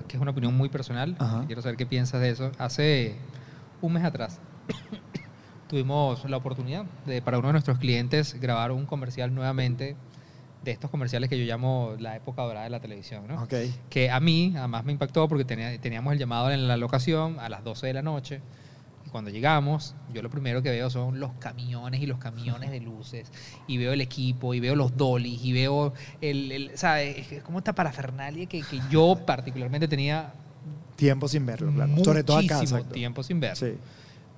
que 0.07 0.19
es 0.19 0.21
una 0.23 0.33
opinión 0.33 0.55
muy 0.55 0.69
personal. 0.69 1.17
Quiero 1.47 1.63
saber 1.63 1.79
qué 1.79 1.87
piensas 1.87 2.21
de 2.21 2.29
eso. 2.29 2.53
Hace 2.59 3.17
un 3.81 3.95
mes 3.95 4.05
atrás 4.05 4.39
tuvimos 5.69 6.25
la 6.29 6.37
oportunidad 6.37 6.85
de, 7.07 7.23
para 7.23 7.39
uno 7.39 7.49
de 7.49 7.53
nuestros 7.53 7.79
clientes, 7.79 8.39
grabar 8.41 8.73
un 8.73 8.87
comercial 8.87 9.35
nuevamente 9.35 9.97
de 10.65 10.71
estos 10.73 10.91
comerciales 10.91 11.31
que 11.31 11.39
yo 11.39 11.45
llamo 11.45 11.95
la 11.99 12.17
época 12.17 12.43
dorada 12.43 12.65
de 12.65 12.71
la 12.71 12.81
televisión, 12.81 13.27
¿no? 13.29 13.43
Ok. 13.43 13.55
Que 13.89 14.11
a 14.11 14.19
mí, 14.21 14.53
además 14.57 14.85
me 14.85 14.93
impactó 14.93 15.29
porque 15.29 15.45
tenía- 15.45 15.79
teníamos 15.81 16.13
el 16.13 16.19
llamado 16.19 16.51
en 16.51 16.67
la 16.67 16.77
locación 16.77 17.39
a 17.39 17.49
las 17.49 17.63
12 17.63 17.87
de 17.87 17.93
la 17.95 18.03
noche. 18.03 18.41
Y 19.07 19.11
cuando 19.11 19.31
llegamos, 19.31 19.95
yo 20.13 20.21
lo 20.23 20.31
primero 20.31 20.63
que 20.63 20.71
veo 20.71 20.91
son 20.91 21.21
los 21.21 21.31
camiones 21.39 22.01
y 22.01 22.07
los 22.07 22.19
camiones 22.19 22.73
de 22.73 22.81
luces. 22.81 23.31
Y 23.69 23.79
veo 23.79 23.93
el 23.93 24.01
equipo, 24.01 24.55
y 24.55 24.59
veo 24.61 24.75
los 24.75 24.97
dollies, 24.97 25.45
y 25.45 25.53
veo 25.53 25.93
el, 26.21 26.51
el- 26.51 26.71
¿sabes? 26.77 27.31
Es 27.31 27.43
como 27.45 27.59
esta 27.59 27.73
parafernalia 27.73 28.47
que, 28.47 28.63
que 28.63 28.81
yo 28.91 29.17
particularmente 29.25 29.87
tenía 29.87 30.33
Tiempo 30.97 31.29
sin 31.29 31.45
verlo, 31.47 31.71
claro. 31.73 31.93
Sobre 32.03 32.25
todo 32.25 32.39
acá. 32.39 32.55
muchísimo 32.57 32.83
tiempo 32.85 33.23
sin 33.23 33.39
ver. 33.39 33.55
Sí. 33.55 33.75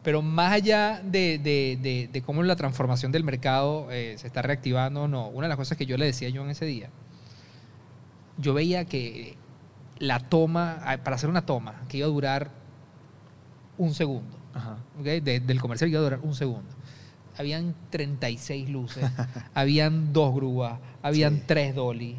Pero 0.09 0.23
más 0.23 0.53
allá 0.53 1.03
de, 1.05 1.37
de- 1.39 1.79
de- 1.83 2.09
de 2.11 2.23
cómo 2.23 2.43
la 2.43 2.57
transformación 2.57 3.13
del 3.13 3.25
mercado 3.25 3.89
eh, 3.91 4.15
se 4.17 4.27
está 4.27 4.41
reactivando, 4.41 5.07
no. 5.07 5.29
Una 5.29 5.43
de 5.45 5.49
las 5.51 5.59
cosas 5.59 5.77
que 5.77 5.85
yo 5.85 5.99
le 5.99 6.07
decía 6.07 6.31
yo 6.31 6.43
en 6.43 6.49
ese 6.49 6.65
día, 6.65 6.89
yo 8.39 8.55
veía 8.55 8.87
que 8.87 9.37
la 9.99 10.19
toma, 10.19 10.79
ah, 10.83 10.97
para 11.05 11.17
hacer 11.17 11.29
una 11.29 11.45
toma, 11.45 11.83
que 11.91 11.99
iba 11.99 12.07
a 12.07 12.11
durar 12.11 12.51
un 13.77 13.93
segundo, 13.93 14.35
Ajá. 14.55 14.79
¿ok? 14.99 15.05
De- 15.23 15.41
del 15.41 15.61
comercial 15.61 15.91
iba 15.91 16.01
a 16.01 16.05
durar 16.05 16.21
un 16.23 16.35
segundo. 16.35 16.71
Habían 17.37 17.75
36 17.91 18.71
luces, 18.71 19.05
habían 19.53 20.15
dos 20.15 20.35
grúas, 20.35 20.79
habían 21.03 21.35
Sí. 21.37 21.43
tres 21.49 21.75
dolly. 21.75 22.17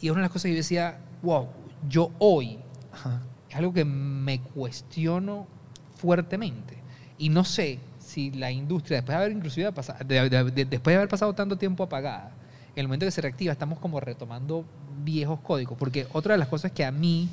Y 0.00 0.10
una 0.10 0.18
de 0.20 0.22
las 0.26 0.30
cosas 0.30 0.44
que 0.44 0.50
yo 0.50 0.56
decía, 0.58 1.00
wow, 1.22 1.48
yo 1.88 2.12
hoy 2.20 2.60
Ajá. 2.92 3.22
es 3.50 3.56
algo 3.56 3.72
que 3.72 3.84
me 3.84 4.40
cuestiono 4.40 5.48
fuertemente. 5.96 6.77
Y 7.18 7.28
no 7.28 7.44
sé 7.44 7.78
si 7.98 8.30
la 8.30 8.50
industria, 8.50 8.98
después 8.98 9.18
de 9.18 9.24
haber 9.24 9.36
inclusive 9.36 9.66
después 9.66 10.92
de 10.92 10.94
haber 10.94 11.08
pasado 11.08 11.34
tanto 11.34 11.58
tiempo 11.58 11.84
apagada, 11.84 12.32
en 12.74 12.80
el 12.80 12.86
momento 12.86 13.06
que 13.06 13.10
se 13.10 13.20
reactiva 13.20 13.52
estamos 13.52 13.78
como 13.78 14.00
retomando 14.00 14.64
viejos 15.02 15.40
códigos. 15.40 15.76
Porque 15.76 16.06
otra 16.12 16.34
de 16.34 16.38
las 16.38 16.48
cosas 16.48 16.72
que 16.72 16.84
a 16.84 16.92
mí 16.92 17.28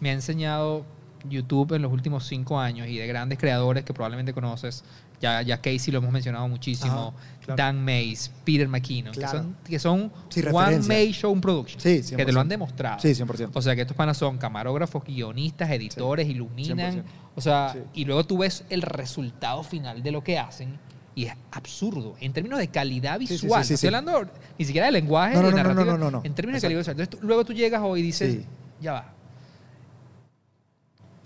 me 0.00 0.10
ha 0.10 0.12
enseñado 0.12 0.84
YouTube 1.28 1.74
en 1.74 1.82
los 1.82 1.92
últimos 1.92 2.26
cinco 2.26 2.58
años 2.58 2.88
y 2.88 2.96
de 2.96 3.06
grandes 3.06 3.38
creadores 3.38 3.84
que 3.84 3.92
probablemente 3.92 4.32
conoces, 4.32 4.84
ya, 5.20 5.42
ya 5.42 5.58
Casey 5.58 5.92
lo 5.92 5.98
hemos 5.98 6.10
mencionado 6.12 6.48
muchísimo, 6.48 7.14
Ajá, 7.16 7.40
claro. 7.44 7.56
Dan 7.56 7.84
Mays, 7.84 8.30
Peter 8.44 8.66
McKinnon, 8.68 9.12
Claro. 9.14 9.32
que 9.64 9.78
son, 9.78 10.10
que 10.10 10.10
son 10.10 10.12
Sí, 10.30 10.42
One. 10.52 10.78
May 10.88 11.12
Show 11.12 11.38
Production, 11.40 11.80
Sí, 11.80 12.02
que 12.16 12.24
te 12.24 12.32
lo 12.32 12.40
han 12.40 12.46
100%. 12.46 12.48
demostrado. 12.48 13.00
Sí, 13.00 13.14
100%. 13.14 13.50
O 13.54 13.62
sea, 13.62 13.74
que 13.74 13.82
estos 13.82 13.96
panas 13.96 14.16
son 14.16 14.38
camarógrafos, 14.38 15.04
guionistas, 15.04 15.70
editores, 15.70 16.28
iluminan. 16.28 16.78
100%. 16.78 17.04
O 17.36 17.40
sea, 17.40 17.76
y 17.94 18.04
luego 18.04 18.24
tú 18.24 18.38
ves 18.38 18.64
el 18.70 18.82
resultado 18.82 19.62
final 19.62 20.02
de 20.02 20.10
lo 20.10 20.22
que 20.24 20.38
hacen 20.38 20.78
y 21.14 21.24
es 21.26 21.34
absurdo. 21.50 22.14
En 22.20 22.32
términos 22.32 22.58
de 22.58 22.68
calidad 22.68 23.18
visual. 23.18 23.62
estoy 23.62 23.86
hablando 23.88 24.26
ni 24.58 24.64
siquiera 24.64 24.86
de 24.86 24.92
lenguaje, 24.92 25.34
No, 25.34 25.42
no, 25.42 25.48
de 25.48 25.52
no, 25.52 25.58
no, 25.58 25.68
narrativa. 25.68 25.92
no, 25.98 26.04
no, 26.04 26.10
no. 26.18 26.20
En 26.24 26.34
términos 26.34 26.60
de 26.62 26.66
calidad 26.66 26.80
visual. 26.80 26.98
Entonces 27.00 27.20
tú- 27.20 27.26
luego 27.26 27.44
tú 27.44 27.52
llegas 27.52 27.82
hoy 27.84 28.00
y 28.00 28.02
dices, 28.04 28.38
ya 28.80 28.92
va. 28.92 29.14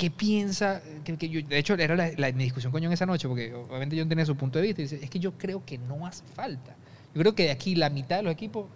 ¿Qué 0.05 0.11
piensa? 0.11 0.83
Que, 1.03 1.17
que 1.17 1.29
yo- 1.31 1.41
de 1.47 1.59
hecho, 1.59 1.75
era 1.75 1.97
la, 1.97 2.11
la- 2.17 2.31
mi 2.33 2.45
discusión 2.45 2.71
con 2.71 2.83
John 2.83 2.93
esa 2.93 3.07
noche, 3.07 3.27
porque 3.29 3.55
obviamente 3.55 3.99
John 3.99 4.09
tenía 4.09 4.27
su 4.27 4.37
punto 4.37 4.59
de 4.59 4.67
vista 4.67 4.83
y 4.83 4.85
dice, 4.85 5.01
es 5.03 5.09
que 5.09 5.19
yo 5.19 5.33
creo 5.33 5.65
que 5.65 5.79
no 5.79 6.07
hace 6.07 6.25
falta. 6.35 6.77
Yo 7.15 7.21
creo 7.21 7.35
que 7.35 7.45
de 7.45 7.51
aquí 7.53 7.75
la 7.75 7.89
mitad 7.91 8.17
de 8.17 8.23
los 8.25 8.33
equipos 8.33 8.67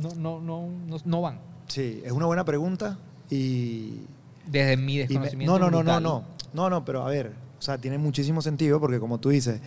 no, 0.00 0.10
no, 0.14 0.40
no, 0.40 0.68
no, 0.86 0.96
no 1.04 1.20
van. 1.20 1.38
Sí, 1.68 2.00
es 2.04 2.12
una 2.12 2.26
buena 2.26 2.44
pregunta 2.44 2.98
y... 3.30 4.02
Desde 4.46 4.76
mi 4.76 4.94
me- 4.98 5.06
desconocimiento. 5.06 5.58
no, 5.58 5.70
no, 5.70 5.70
no, 5.70 5.82
no, 5.82 6.00
no. 6.00 6.24
No, 6.52 6.70
no, 6.70 6.84
pero 6.84 7.04
a 7.04 7.08
ver, 7.08 7.32
o 7.58 7.62
sea, 7.62 7.78
tiene 7.78 7.98
muchísimo 7.98 8.40
sentido 8.42 8.78
porque 8.78 9.00
como 9.00 9.18
tú 9.18 9.30
dices, 9.30 9.60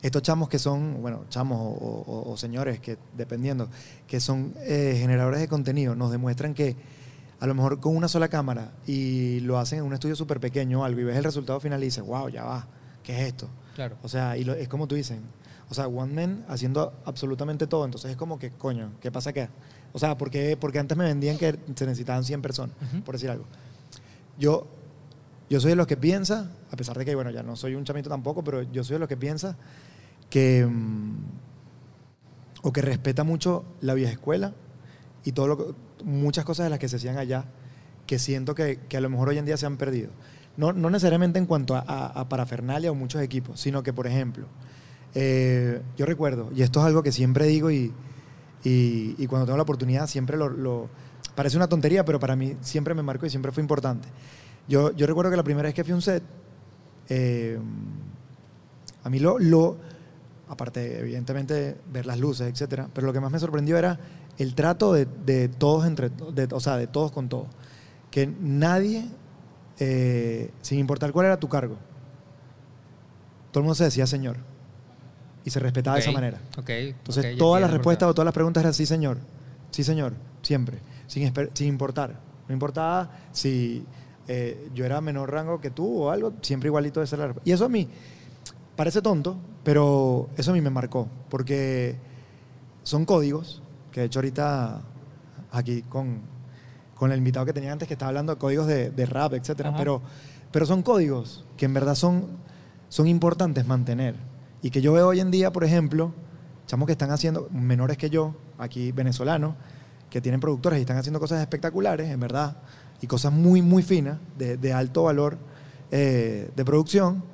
estos 0.00 0.22
chamos 0.22 0.48
que 0.48 0.58
son, 0.58 1.02
bueno, 1.02 1.24
chamos 1.28 1.58
o, 1.60 1.66
o- 2.06 2.32
o 2.32 2.36
señores 2.38 2.80
que, 2.80 2.96
dependiendo, 3.16 3.68
que 4.06 4.20
son 4.20 4.54
eh, 4.60 4.96
generadores 4.98 5.40
de 5.40 5.48
contenido, 5.48 5.94
nos 5.94 6.10
demuestran 6.10 6.54
que 6.54 6.76
a 7.40 7.46
lo 7.46 7.54
mejor 7.54 7.80
con 7.80 7.96
una 7.96 8.06
sola 8.08 8.28
cámara 8.28 8.72
y 8.86 9.40
lo 9.40 9.58
hacen 9.58 9.78
en 9.80 9.84
un 9.86 9.94
estudio 9.94 10.14
súper 10.14 10.38
pequeño 10.40 10.80
o 10.82 10.84
algo 10.84 11.00
y 11.00 11.04
ves 11.04 11.16
el 11.16 11.24
resultado 11.24 11.58
final 11.60 11.80
y 11.82 11.86
dices, 11.86 12.04
wow, 12.04 12.28
ya 12.28 12.44
va, 12.44 12.66
¿qué 13.02 13.18
es 13.20 13.28
esto? 13.28 13.48
Claro. 13.74 13.96
O 14.02 14.08
sea, 14.08 14.36
y 14.36 14.44
lo- 14.44 14.54
es 14.54 14.68
como 14.68 14.86
tú 14.86 14.94
dices, 14.94 15.18
o 15.70 15.74
sea, 15.74 15.86
One 15.88 16.12
Man 16.12 16.44
haciendo 16.48 16.92
absolutamente 17.04 17.66
todo, 17.66 17.84
entonces 17.84 18.10
es 18.10 18.16
como 18.16 18.38
que, 18.38 18.50
coño, 18.50 18.92
¿qué 19.00 19.10
pasa 19.10 19.30
acá? 19.30 19.48
O 19.92 19.98
sea, 19.98 20.18
porque, 20.18 20.56
porque 20.58 20.78
antes 20.78 20.96
me 20.98 21.04
vendían 21.04 21.38
que 21.38 21.58
se 21.74 21.86
necesitaban 21.86 22.24
100 22.24 22.42
personas, 22.42 22.76
por 23.04 23.14
decir 23.14 23.30
algo. 23.30 23.44
Yo, 24.38 24.66
yo 25.48 25.60
soy 25.60 25.70
de 25.70 25.76
los 25.76 25.86
que 25.86 25.96
piensa, 25.96 26.50
a 26.70 26.76
pesar 26.76 26.96
de 26.98 27.04
que, 27.04 27.14
bueno, 27.14 27.30
ya 27.30 27.42
no 27.42 27.56
soy 27.56 27.74
un 27.74 27.84
chamito 27.84 28.08
tampoco, 28.10 28.42
pero 28.44 28.62
yo 28.62 28.84
soy 28.84 28.94
de 28.94 28.98
los 29.00 29.08
que 29.08 29.16
piensa 29.16 29.56
que, 30.28 30.66
mm, 30.66 31.16
o 32.62 32.72
que 32.72 32.82
respeta 32.82 33.24
mucho 33.24 33.64
la 33.80 33.94
vieja 33.94 34.12
escuela 34.12 34.52
y 35.24 35.32
todo 35.32 35.48
lo 35.48 35.56
que- 35.56 35.74
muchas 36.04 36.44
cosas 36.44 36.64
de 36.64 36.70
las 36.70 36.78
que 36.78 36.88
se 36.88 36.96
hacían 36.96 37.18
allá 37.18 37.44
que 38.06 38.18
siento 38.18 38.54
que, 38.54 38.78
que 38.88 38.96
a 38.96 39.00
lo 39.00 39.08
mejor 39.10 39.28
hoy 39.28 39.38
en 39.38 39.46
día 39.46 39.56
se 39.56 39.66
han 39.66 39.76
perdido. 39.76 40.10
No, 40.56 40.72
no 40.72 40.90
necesariamente 40.90 41.38
en 41.38 41.46
cuanto 41.46 41.76
a, 41.76 41.84
a- 41.86 42.06
a 42.20 42.28
parafernalia 42.28 42.90
o 42.90 42.94
muchos 42.94 43.22
equipos, 43.22 43.60
sino 43.60 43.82
que, 43.82 43.92
por 43.92 44.06
ejemplo, 44.06 44.46
eh, 45.14 45.80
yo 45.96 46.06
recuerdo, 46.06 46.50
y 46.54 46.62
esto 46.62 46.80
es 46.80 46.86
algo 46.86 47.02
que 47.02 47.12
siempre 47.12 47.46
digo 47.46 47.70
y, 47.70 47.92
y- 48.64 49.14
y 49.16 49.26
cuando 49.26 49.46
tengo 49.46 49.56
la 49.56 49.62
oportunidad 49.62 50.06
siempre 50.06 50.36
lo, 50.36 50.48
lo- 50.48 50.88
Parece 51.34 51.56
una 51.56 51.68
tontería, 51.68 52.04
pero 52.04 52.18
para 52.18 52.34
mí 52.36 52.56
siempre 52.60 52.92
me 52.92 53.02
marcó 53.02 53.24
y 53.24 53.30
siempre 53.30 53.52
fue 53.52 53.62
importante. 53.62 54.08
Yo, 54.68 54.90
yo 54.94 55.06
recuerdo 55.06 55.30
que 55.30 55.36
la 55.36 55.44
primera 55.44 55.68
vez 55.68 55.74
que 55.74 55.84
fui 55.84 55.92
a 55.92 55.94
un 55.94 56.02
set, 56.02 56.22
eh, 57.08 57.56
a 59.04 59.08
mí 59.08 59.20
lo, 59.20 59.38
lo, 59.38 59.76
aparte 60.48 60.98
evidentemente 61.00 61.76
ver 61.92 62.06
las 62.06 62.18
luces, 62.18 62.48
etcétera, 62.52 62.88
pero 62.92 63.06
lo 63.06 63.12
que 63.12 63.20
más 63.20 63.30
me 63.32 63.38
sorprendió 63.38 63.78
era 63.78 63.98
el 64.40 64.54
trato 64.54 64.94
de, 64.94 65.06
de 65.26 65.48
todos 65.48 65.86
entre, 65.86 66.08
de, 66.08 66.48
o 66.50 66.60
sea, 66.60 66.78
de 66.78 66.86
todos 66.86 67.12
con 67.12 67.28
todos, 67.28 67.46
que 68.10 68.26
nadie, 68.26 69.06
eh, 69.78 70.50
sin 70.62 70.78
importar 70.78 71.12
cuál 71.12 71.26
era 71.26 71.38
tu 71.38 71.48
cargo, 71.48 71.76
todo 73.52 73.60
el 73.60 73.64
mundo 73.64 73.74
se 73.74 73.84
decía 73.84 74.06
señor 74.06 74.38
y 75.44 75.50
se 75.50 75.60
respetaba 75.60 75.96
de 75.96 76.02
esa 76.02 76.12
manera. 76.12 76.40
Entonces 76.66 77.36
todas 77.36 77.60
las 77.60 77.70
respuestas 77.70 78.08
o 78.08 78.14
todas 78.14 78.24
las 78.24 78.32
preguntas 78.32 78.62
eran 78.62 78.72
sí 78.72 78.86
señor, 78.86 79.18
sí 79.72 79.84
señor, 79.84 80.14
siempre, 80.40 80.78
sin, 81.06 81.30
sin 81.52 81.68
importar, 81.68 82.18
no 82.48 82.54
importaba 82.54 83.10
si 83.32 83.84
eh, 84.26 84.70
yo 84.74 84.86
era 84.86 85.02
menor 85.02 85.30
rango 85.30 85.60
que 85.60 85.70
tú 85.70 86.04
o 86.04 86.10
algo, 86.10 86.32
siempre 86.40 86.68
igualito 86.68 87.00
de 87.00 87.06
ser 87.06 87.18
la 87.18 87.26
respuesta. 87.26 87.50
Y 87.50 87.52
eso 87.52 87.66
a 87.66 87.68
mí 87.68 87.88
parece 88.74 89.02
tonto, 89.02 89.36
pero 89.64 90.30
eso 90.38 90.50
a 90.52 90.54
mí 90.54 90.62
me 90.62 90.70
marcó, 90.70 91.08
porque 91.28 91.96
son 92.82 93.04
códigos, 93.04 93.59
que 93.92 94.00
de 94.00 94.06
hecho 94.06 94.18
ahorita 94.20 94.80
aquí 95.52 95.82
con, 95.82 96.20
con 96.94 97.12
el 97.12 97.18
invitado 97.18 97.46
que 97.46 97.52
tenía 97.52 97.72
antes 97.72 97.88
que 97.88 97.94
estaba 97.94 98.08
hablando 98.08 98.34
de 98.34 98.38
códigos 98.38 98.66
de, 98.66 98.90
de 98.90 99.06
rap, 99.06 99.34
etcétera, 99.34 99.70
Ajá. 99.70 99.78
pero, 99.78 100.02
pero 100.52 100.66
son 100.66 100.82
códigos 100.82 101.44
que 101.56 101.66
en 101.66 101.74
verdad 101.74 101.94
son, 101.94 102.26
son 102.88 103.06
importantes 103.06 103.66
mantener. 103.66 104.14
Y 104.62 104.70
que 104.70 104.82
yo 104.82 104.92
veo 104.92 105.08
hoy 105.08 105.20
en 105.20 105.30
día, 105.30 105.52
por 105.52 105.64
ejemplo, 105.64 106.12
chamos 106.66 106.86
que 106.86 106.92
están 106.92 107.10
haciendo, 107.10 107.48
menores 107.50 107.96
que 107.96 108.10
yo, 108.10 108.34
aquí 108.58 108.92
venezolanos, 108.92 109.54
que 110.10 110.20
tienen 110.20 110.40
productores 110.40 110.78
y 110.78 110.82
están 110.82 110.98
haciendo 110.98 111.20
cosas 111.20 111.40
espectaculares, 111.40 112.10
en 112.10 112.20
verdad, 112.20 112.58
y 113.00 113.06
cosas 113.06 113.32
muy, 113.32 113.62
muy 113.62 113.82
finas, 113.82 114.18
de, 114.36 114.56
de 114.56 114.72
alto 114.72 115.04
valor 115.04 115.38
eh, 115.90 116.50
de 116.54 116.64
producción. 116.64 117.24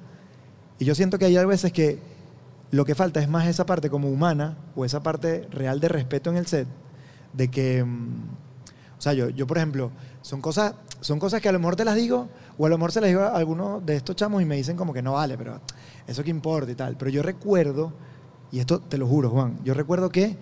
Y 0.78 0.84
yo 0.84 0.94
siento 0.94 1.18
que 1.18 1.24
hay 1.24 1.36
a 1.36 1.44
veces 1.44 1.72
que 1.72 1.98
lo 2.70 2.84
que 2.84 2.94
falta 2.94 3.20
es 3.20 3.28
más 3.28 3.46
esa 3.46 3.66
parte 3.66 3.90
como 3.90 4.08
humana 4.08 4.56
o 4.74 4.84
esa 4.84 5.02
parte 5.02 5.46
real 5.50 5.80
de 5.80 5.88
respeto 5.88 6.30
en 6.30 6.36
el 6.36 6.46
set, 6.46 6.68
de 7.32 7.48
que, 7.48 7.84
mm, 7.84 8.22
o 8.98 9.00
sea, 9.00 9.12
yo, 9.12 9.28
yo 9.28 9.46
por 9.46 9.58
ejemplo, 9.58 9.90
son 10.22 10.40
cosas, 10.40 10.74
son 11.00 11.18
cosas 11.18 11.40
que 11.40 11.48
a 11.48 11.52
lo 11.52 11.58
mejor 11.58 11.76
te 11.76 11.84
las 11.84 11.94
digo, 11.94 12.28
o 12.58 12.66
a 12.66 12.68
lo 12.68 12.78
mejor 12.78 12.92
se 12.92 13.00
las 13.00 13.08
digo 13.08 13.22
a 13.22 13.36
algunos 13.36 13.84
de 13.84 13.96
estos 13.96 14.16
chamos 14.16 14.42
y 14.42 14.44
me 14.44 14.56
dicen 14.56 14.76
como 14.76 14.92
que 14.92 15.02
no 15.02 15.12
vale, 15.12 15.38
pero 15.38 15.60
eso 16.06 16.24
que 16.24 16.30
importa 16.30 16.70
y 16.72 16.74
tal. 16.74 16.96
Pero 16.96 17.10
yo 17.10 17.22
recuerdo, 17.22 17.92
y 18.50 18.58
esto 18.58 18.80
te 18.80 18.98
lo 18.98 19.06
juro, 19.06 19.30
Juan, 19.30 19.58
yo 19.64 19.74
recuerdo 19.74 20.10
que 20.10 20.36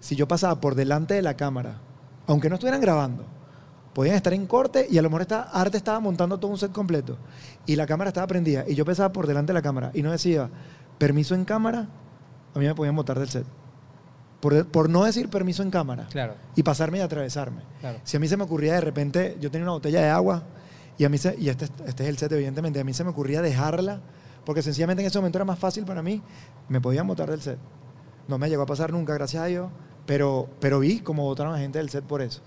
si 0.00 0.16
yo 0.16 0.28
pasaba 0.28 0.60
por 0.60 0.74
delante 0.74 1.14
de 1.14 1.22
la 1.22 1.36
cámara, 1.36 1.78
aunque 2.26 2.48
no 2.48 2.56
estuvieran 2.56 2.80
grabando, 2.80 3.24
podían 3.94 4.16
estar 4.16 4.34
en 4.34 4.46
corte 4.46 4.86
y 4.90 4.98
a 4.98 5.02
lo 5.02 5.08
mejor 5.08 5.22
esta 5.22 5.42
arte 5.42 5.76
estaba 5.76 6.00
montando 6.00 6.38
todo 6.38 6.50
un 6.50 6.58
set 6.58 6.72
completo 6.72 7.16
y 7.64 7.76
la 7.76 7.86
cámara 7.86 8.08
estaba 8.08 8.26
prendida 8.26 8.64
y 8.66 8.74
yo 8.74 8.84
pasaba 8.84 9.12
por 9.12 9.26
delante 9.26 9.52
de 9.52 9.54
la 9.54 9.62
cámara 9.62 9.92
y 9.94 10.02
no 10.02 10.10
decía 10.10 10.50
permiso 10.98 11.34
en 11.34 11.44
cámara, 11.44 11.88
a 12.54 12.58
mí 12.58 12.66
me 12.66 12.74
podían 12.74 12.96
botar 12.96 13.18
del 13.18 13.28
set. 13.28 13.46
Por, 14.40 14.66
por 14.66 14.90
no 14.90 15.04
decir 15.04 15.30
permiso 15.30 15.62
en 15.62 15.70
cámara 15.70 16.06
Claro, 16.10 16.34
y 16.54 16.62
pasarme 16.62 16.98
y 16.98 17.00
atravesarme. 17.00 17.62
claro. 17.80 17.98
Si 18.04 18.16
a 18.16 18.20
mí 18.20 18.28
se 18.28 18.36
me 18.36 18.44
ocurría 18.44 18.74
de 18.74 18.82
repente, 18.82 19.38
yo 19.40 19.50
tenía 19.50 19.64
una 19.64 19.72
botella 19.72 20.02
de 20.02 20.10
agua 20.10 20.42
y 20.98 21.04
a 21.04 21.08
mí 21.08 21.16
se, 21.16 21.34
y 21.38 21.48
este, 21.48 21.64
este 21.86 22.02
es 22.02 22.08
el 22.10 22.18
set 22.18 22.30
evidentemente, 22.32 22.78
a 22.78 22.84
mí 22.84 22.92
se 22.92 23.04
me 23.04 23.10
ocurría 23.10 23.40
dejarla 23.40 24.00
porque 24.44 24.60
sencillamente 24.60 25.02
en 25.02 25.06
ese 25.06 25.18
momento 25.18 25.38
era 25.38 25.46
más 25.46 25.58
fácil 25.58 25.84
para 25.86 26.02
mí, 26.02 26.20
me 26.68 26.78
podían 26.80 27.06
botar 27.06 27.30
del 27.30 27.40
set. 27.40 27.58
No 28.28 28.36
me 28.36 28.50
llegó 28.50 28.62
a 28.62 28.66
pasar 28.66 28.92
nunca, 28.92 29.14
gracias 29.14 29.42
a 29.42 29.46
Dios, 29.46 29.70
pero, 30.04 30.48
pero 30.60 30.78
vi 30.80 31.00
cómo 31.00 31.22
votaron 31.24 31.54
a 31.54 31.58
gente 31.58 31.78
del 31.78 31.88
set 31.88 32.04
por 32.04 32.20
eso. 32.20 32.42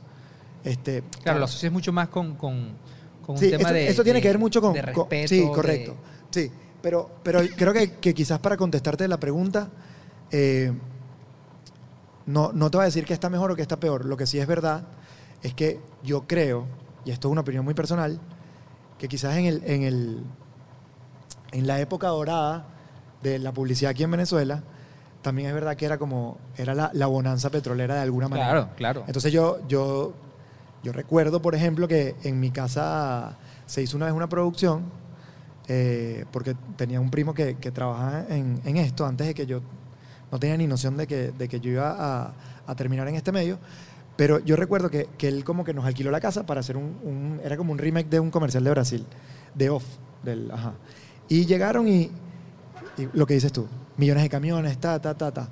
Este, 0.63 1.03
Claro, 1.23 1.39
lo 1.39 1.45
asocias 1.45 1.71
mucho 1.73 1.91
más 1.91 2.09
con, 2.09 2.35
con, 2.35 2.73
con 3.25 3.33
un 3.35 3.37
Sí, 3.41 3.49
tema 3.49 3.61
esto, 3.63 3.73
de. 3.73 3.87
esto 3.87 4.03
tiene 4.03 4.17
de- 4.17 4.21
que 4.21 4.27
ver 4.27 4.37
mucho 4.37 4.61
con... 4.61 4.73
de 4.73 4.81
con- 4.81 5.05
respeto. 5.09 5.27
sí, 5.29 5.39
de- 5.41 5.47
correcto. 5.51 5.95
Sí, 6.29 6.51
pero, 6.87 7.09
pero 7.21 7.41
creo 7.57 7.73
que, 7.73 7.95
que 7.95 8.13
quizás 8.13 8.39
para 8.39 8.55
contestarte 8.55 9.05
la 9.09 9.19
pregunta, 9.19 9.67
eh, 10.31 10.71
no, 12.25 12.53
no 12.53 12.71
te 12.71 12.77
voy 12.77 12.83
a 12.83 12.85
decir 12.85 13.03
que 13.03 13.13
está 13.13 13.29
mejor 13.29 13.51
o 13.51 13.57
que 13.57 13.61
está 13.61 13.77
peor. 13.77 14.05
Lo 14.05 14.15
que 14.15 14.25
sí 14.25 14.39
es 14.39 14.47
verdad 14.47 14.83
es 15.43 15.53
que 15.53 15.81
yo 16.01 16.25
creo, 16.27 16.65
y 17.03 17.11
esto 17.11 17.27
es 17.27 17.33
una 17.33 17.41
opinión 17.41 17.65
muy 17.65 17.73
personal, 17.73 18.21
que 18.97 19.09
quizás 19.09 19.35
en, 19.35 19.47
el, 19.47 19.63
en, 19.65 19.83
el, 19.83 20.23
en 21.51 21.67
la 21.67 21.81
época 21.81 22.07
dorada 22.07 22.67
de 23.21 23.37
la 23.37 23.51
publicidad 23.51 23.91
aquí 23.91 24.03
en 24.03 24.11
Venezuela, 24.11 24.63
también 25.21 25.49
es 25.49 25.53
verdad 25.53 25.75
que 25.75 25.85
era 25.85 25.97
como, 25.97 26.37
era 26.55 26.73
la, 26.73 26.89
la 26.93 27.07
bonanza 27.07 27.49
petrolera 27.49 27.95
de 27.95 28.01
alguna 28.01 28.29
manera. 28.29 28.49
Claro, 28.49 28.69
claro. 28.77 29.03
Entonces 29.07 29.33
yo, 29.33 29.59
yo, 29.67 30.13
yo 30.83 30.93
recuerdo, 30.93 31.41
por 31.41 31.53
ejemplo, 31.53 31.85
que 31.85 32.15
en 32.23 32.39
mi 32.39 32.49
casa 32.49 33.37
se 33.65 33.81
hizo 33.81 33.97
una 33.97 34.05
vez 34.05 34.15
una 34.15 34.29
producción, 34.29 35.05
eh, 35.67 36.25
porque 36.31 36.55
tenía 36.75 36.99
un 36.99 37.09
primo 37.11 37.33
que, 37.33 37.55
que 37.55 37.71
trabajaba 37.71 38.25
en, 38.29 38.61
en 38.65 38.77
esto 38.77 39.05
antes 39.05 39.27
de 39.27 39.33
que 39.33 39.45
yo 39.45 39.61
no 40.31 40.39
tenía 40.39 40.57
ni 40.57 40.67
noción 40.67 40.97
de 40.97 41.07
que, 41.07 41.31
de 41.31 41.47
que 41.47 41.59
yo 41.59 41.71
iba 41.71 41.95
a, 41.97 42.33
a 42.65 42.75
terminar 42.75 43.07
en 43.07 43.15
este 43.15 43.31
medio. 43.31 43.57
Pero 44.15 44.39
yo 44.39 44.55
recuerdo 44.55 44.89
que, 44.89 45.07
que 45.17 45.27
él 45.27 45.43
como 45.43 45.63
que 45.63 45.73
nos 45.73 45.85
alquiló 45.85 46.09
la 46.11 46.19
casa 46.19 46.45
para 46.45 46.61
hacer 46.61 46.75
un, 46.75 46.97
un- 47.03 47.41
Era 47.43 47.55
como 47.55 47.71
un 47.71 47.77
remake 47.77 48.09
de 48.09 48.19
un 48.19 48.31
comercial 48.31 48.63
de 48.63 48.69
Brasil, 48.71 49.05
de 49.53 49.69
Off. 49.69 49.83
Del, 50.23 50.49
ajá. 50.51 50.73
Y 51.29 51.45
llegaron 51.45 51.87
y, 51.87 52.09
y 52.97 53.07
lo 53.13 53.27
que 53.27 53.35
dices 53.35 53.51
tú, 53.51 53.67
millones 53.97 54.23
de 54.23 54.29
camiones, 54.29 54.77
ta, 54.79 54.99
ta, 54.99 55.15
ta, 55.15 55.31
ta. 55.31 55.49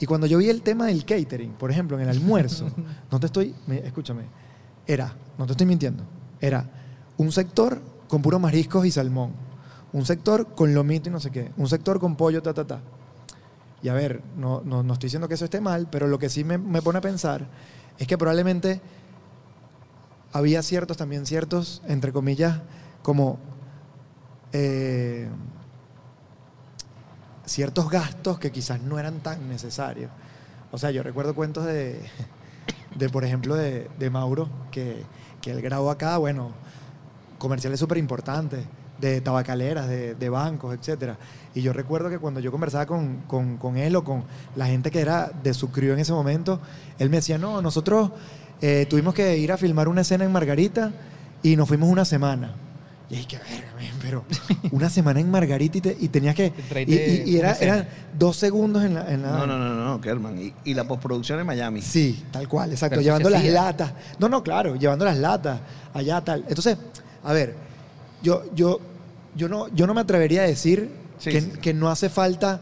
Y 0.00 0.06
cuando 0.06 0.26
yo 0.26 0.38
vi 0.38 0.48
el 0.48 0.62
tema 0.62 0.86
del 0.86 1.04
catering, 1.04 1.52
por 1.52 1.70
ejemplo, 1.70 1.96
en 1.98 2.04
el 2.04 2.08
almuerzo, 2.08 2.70
no 3.10 3.20
te 3.20 3.26
estoy, 3.26 3.54
me- 3.66 3.78
escúchame, 3.86 4.22
era, 4.86 5.14
no 5.36 5.44
te 5.44 5.52
estoy 5.52 5.66
mintiendo, 5.66 6.02
era 6.40 6.64
un 7.18 7.30
sector 7.30 7.80
con 8.08 8.22
puros 8.22 8.40
mariscos 8.40 8.86
y 8.86 8.90
salmón, 8.90 9.32
un 9.92 10.04
sector 10.04 10.54
con 10.54 10.74
lomito 10.74 11.08
y 11.08 11.12
no 11.12 11.20
sé 11.20 11.30
qué, 11.30 11.50
un 11.56 11.68
sector 11.68 11.98
con 12.00 12.16
pollo, 12.16 12.42
ta, 12.42 12.54
ta, 12.54 12.66
ta. 12.66 12.80
Y 13.82 13.88
a 13.88 13.94
ver, 13.94 14.22
no, 14.36 14.60
no, 14.64 14.82
no 14.82 14.92
estoy 14.92 15.06
diciendo 15.06 15.28
que 15.28 15.34
eso 15.34 15.44
esté 15.44 15.60
mal, 15.60 15.88
pero 15.90 16.06
lo 16.06 16.18
que 16.18 16.28
sí 16.28 16.44
me, 16.44 16.58
me 16.58 16.82
pone 16.82 16.98
a 16.98 17.02
pensar 17.02 17.46
es 17.98 18.06
que 18.06 18.18
probablemente 18.18 18.80
había 20.32 20.62
ciertos, 20.62 20.96
también 20.96 21.26
ciertos, 21.26 21.82
entre 21.86 22.12
comillas, 22.12 22.60
como 23.02 23.38
eh, 24.52 25.28
ciertos 27.44 27.88
gastos 27.88 28.38
que 28.38 28.52
quizás 28.52 28.82
no 28.82 28.98
eran 28.98 29.20
tan 29.20 29.48
necesarios. 29.48 30.10
O 30.70 30.78
sea, 30.78 30.90
yo 30.90 31.02
recuerdo 31.02 31.34
cuentos 31.34 31.64
de, 31.64 32.00
de 32.96 33.08
por 33.08 33.24
ejemplo, 33.24 33.54
de, 33.54 33.88
de 33.98 34.10
Mauro, 34.10 34.48
que, 34.70 35.04
que 35.40 35.50
él 35.50 35.62
grabó 35.62 35.90
acá, 35.90 36.18
bueno, 36.18 36.52
comerciales 37.38 37.80
súper 37.80 37.98
importantes, 37.98 38.66
de 39.00 39.20
tabacaleras, 39.20 39.88
de, 39.88 40.14
de 40.14 40.28
bancos, 40.28 40.74
etcétera. 40.76 41.16
Y 41.54 41.62
yo 41.62 41.72
recuerdo 41.72 42.10
que 42.10 42.18
cuando 42.18 42.40
yo 42.40 42.50
conversaba 42.50 42.86
con, 42.86 43.18
con- 43.26 43.56
con 43.56 43.76
él 43.76 43.94
o 43.96 44.04
con 44.04 44.24
la 44.56 44.66
gente 44.66 44.90
que 44.90 45.00
era 45.00 45.30
de 45.42 45.54
su 45.54 45.70
crío 45.70 45.92
en 45.92 46.00
ese 46.00 46.12
momento, 46.12 46.60
él 46.98 47.08
me 47.10 47.16
decía, 47.18 47.38
no, 47.38 47.62
nosotros 47.62 48.10
eh, 48.60 48.86
tuvimos 48.90 49.14
que 49.14 49.38
ir 49.38 49.52
a 49.52 49.56
filmar 49.56 49.88
una 49.88 50.00
escena 50.00 50.24
en 50.24 50.32
Margarita 50.32 50.92
y 51.42 51.54
nos 51.56 51.68
fuimos 51.68 51.88
una 51.88 52.04
semana. 52.04 52.54
Y 53.10 53.16
dije, 53.16 53.38
verga, 53.38 53.72
men, 53.78 53.92
pero 54.02 54.24
una 54.72 54.90
semana 54.90 55.18
en 55.20 55.30
Margarita 55.30 55.78
y, 55.78 55.80
te- 55.80 55.96
y 55.98 56.08
tenías 56.08 56.34
que... 56.34 56.52
Y, 56.86 57.30
y- 57.30 57.36
era, 57.38 57.52
eran 57.54 57.88
dos 58.18 58.36
segundos 58.36 58.84
en 58.84 58.94
la... 58.94 59.10
en 59.10 59.22
la- 59.22 59.30
No, 59.30 59.46
no, 59.46 59.58
no, 59.58 59.74
no, 59.74 59.84
no, 59.84 60.00
Kerman. 60.00 60.38
Y, 60.38 60.52
y 60.64 60.74
la 60.74 60.84
postproducción 60.86 61.40
en 61.40 61.46
Miami. 61.46 61.80
Sí, 61.80 62.22
tal 62.30 62.46
cual, 62.48 62.70
exacto. 62.72 62.96
Pero 62.96 63.02
llevando 63.02 63.30
las 63.30 63.44
latas. 63.44 63.92
No, 64.18 64.28
no, 64.28 64.42
claro, 64.42 64.76
llevando 64.76 65.04
las 65.06 65.16
latas 65.16 65.60
allá, 65.94 66.20
tal. 66.20 66.44
Entonces, 66.48 66.76
a 67.24 67.32
ver, 67.32 67.54
yo, 68.22 68.44
yo, 68.54 68.80
yo, 69.36 69.48
no, 69.48 69.68
yo 69.74 69.86
no 69.86 69.94
me 69.94 70.00
atrevería 70.00 70.42
a 70.42 70.46
decir 70.46 70.90
Sí, 71.18 71.30
que, 71.30 71.40
sí, 71.40 71.50
sí. 71.54 71.58
que 71.60 71.74
no 71.74 71.88
hace 71.90 72.08
falta, 72.08 72.60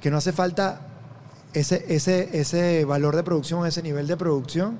que 0.00 0.10
no 0.10 0.18
hace 0.18 0.32
falta 0.32 0.80
ese, 1.54 1.84
ese, 1.88 2.38
ese 2.38 2.84
valor 2.84 3.16
de 3.16 3.22
producción, 3.22 3.66
ese 3.66 3.82
nivel 3.82 4.06
de 4.06 4.16
producción, 4.16 4.78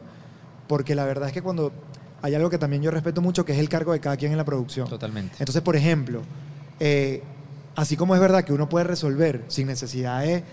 porque 0.69 0.95
la 0.95 1.05
verdad 1.05 1.29
es 1.29 1.33
que 1.33 1.41
cuando 1.41 1.73
hay 2.21 2.35
algo 2.35 2.51
que 2.51 2.59
también 2.59 2.83
yo 2.83 2.91
respeto 2.91 3.23
mucho, 3.23 3.45
que 3.45 3.53
es 3.53 3.59
el 3.59 3.69
cargo 3.69 3.93
de 3.93 4.01
cada 4.01 4.17
quien 4.17 4.33
en 4.33 4.39
la 4.39 4.45
producción. 4.45 4.89
Totalmente. 4.89 5.37
Entonces, 5.39 5.63
por 5.63 5.75
ejemplo, 5.77 6.21
eh, 6.81 7.23
así 7.77 7.97
como 7.97 8.15
es 8.15 8.21
verdad 8.21 8.45
que 8.45 8.53
uno 8.53 8.69
puede 8.69 8.85
resolver 8.85 9.45
sin 9.49 9.67
necesidad 9.69 10.21
de, 10.23 10.45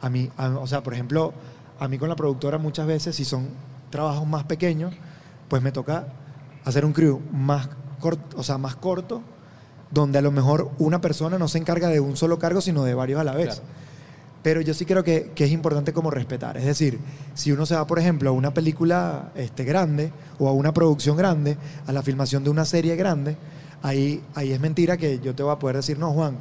a 0.00 0.08
mí, 0.10 0.28
a- 0.36 0.48
o 0.58 0.66
sea, 0.66 0.82
por 0.82 0.94
ejemplo, 0.94 1.32
a 1.78 1.86
mí 1.88 1.98
con 1.98 2.08
la 2.08 2.16
productora 2.16 2.58
muchas 2.58 2.86
veces, 2.86 3.14
si 3.16 3.24
son 3.24 3.48
trabajos 3.90 4.26
más 4.26 4.44
pequeños, 4.44 4.92
pues 5.48 5.62
me 5.62 5.70
toca 5.72 6.06
hacer 6.64 6.84
un 6.84 6.92
crew 6.92 7.20
más 7.32 7.68
corto, 8.02 8.36
o 8.36 8.42
sea, 8.42 8.58
más 8.58 8.76
corto, 8.76 9.22
donde 9.90 10.18
a 10.18 10.22
lo 10.22 10.30
mejor 10.30 10.70
una 10.78 11.00
persona 11.00 11.38
no 11.38 11.48
se 11.48 11.56
encarga 11.56 11.88
de 11.88 12.00
un 12.00 12.18
solo 12.18 12.38
cargo, 12.38 12.60
sino 12.60 12.84
de 12.84 12.92
varios 12.92 13.18
a 13.20 13.24
la 13.24 13.34
vez. 13.34 13.46
Claro. 13.46 13.62
Pero 14.42 14.60
yo 14.60 14.74
sí 14.74 14.84
creo 14.84 15.04
que, 15.04 15.30
que 15.34 15.44
es 15.44 15.52
importante 15.52 15.92
como 15.92 16.10
respetar. 16.10 16.56
Es 16.56 16.64
decir, 16.64 16.98
si 17.34 17.52
uno 17.52 17.64
se 17.64 17.76
va, 17.76 17.86
por 17.86 17.98
ejemplo, 17.98 18.28
a 18.28 18.32
una 18.32 18.52
película 18.52 19.30
este, 19.36 19.64
grande 19.64 20.12
o 20.38 20.48
a 20.48 20.52
una 20.52 20.74
producción 20.74 21.16
grande, 21.16 21.56
a 21.86 21.92
la 21.92 22.02
filmación 22.02 22.42
de 22.42 22.50
una 22.50 22.64
serie 22.64 22.96
grande, 22.96 23.36
ahí, 23.82 24.22
ahí 24.34 24.52
es 24.52 24.60
mentira 24.60 24.96
que 24.96 25.20
yo 25.20 25.34
te 25.34 25.42
voy 25.42 25.52
a 25.52 25.58
poder 25.58 25.76
decir, 25.76 25.98
no, 25.98 26.12
Juan, 26.12 26.38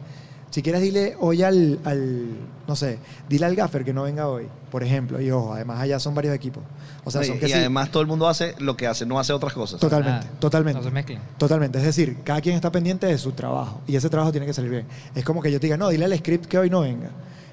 si 0.52 0.62
quieres 0.62 0.82
dile 0.82 1.16
hoy 1.20 1.44
al, 1.44 1.80
al, 1.86 2.26
no 2.68 2.76
sé, 2.76 3.00
dile 3.30 3.46
al 3.46 3.56
gaffer 3.56 3.86
que 3.86 3.94
no 3.94 4.04
venga 4.04 4.28
hoy, 4.28 4.48
por 4.70 4.84
ejemplo. 4.84 5.20
Y 5.22 5.32
ojo, 5.32 5.54
además 5.54 5.80
allá 5.80 5.98
son 6.00 6.14
varios 6.14 6.36
equipos. 6.36 6.62
O 7.06 7.10
sea, 7.10 7.24
y 7.24 7.26
son 7.26 7.40
que 7.40 7.46
y 7.46 7.50
sí, 7.50 7.54
además 7.56 7.90
todo 7.90 8.02
el 8.02 8.08
mundo 8.08 8.28
hace 8.28 8.54
lo 8.60 8.76
que 8.78 8.86
hace, 8.86 9.06
no 9.06 9.18
hace 9.18 9.32
otras 9.34 9.54
cosas. 9.54 9.80
Totalmente, 9.80 10.28
Ah, 10.28 10.40
totalmente. 10.40 10.80
No 10.80 10.84
se 10.84 10.92
mezclen. 10.92 11.20
Totalmente, 11.38 11.80
es 11.80 11.86
decir, 11.86 12.18
cada 12.24 12.42
quien 12.42 12.56
está 12.56 12.72
pendiente 12.72 13.08
de 13.08 13.18
su 13.18 13.32
trabajo 13.32 13.82
y 13.88 13.96
ese 13.96 14.10
trabajo 14.10 14.32
tiene 14.32 14.46
que 14.46 14.54
salir 14.54 14.70
bien. 14.70 14.86
Es 15.16 15.24
como 15.24 15.42
que 15.42 15.52
yo 15.52 15.60
te 15.60 15.68
diga, 15.68 15.78
no, 15.78 15.88
dile 15.90 16.06
al 16.06 16.18
script 16.18 16.46
que 16.46 16.60
hoy 16.60 16.70
no 16.70 16.82
venga. 16.82 17.10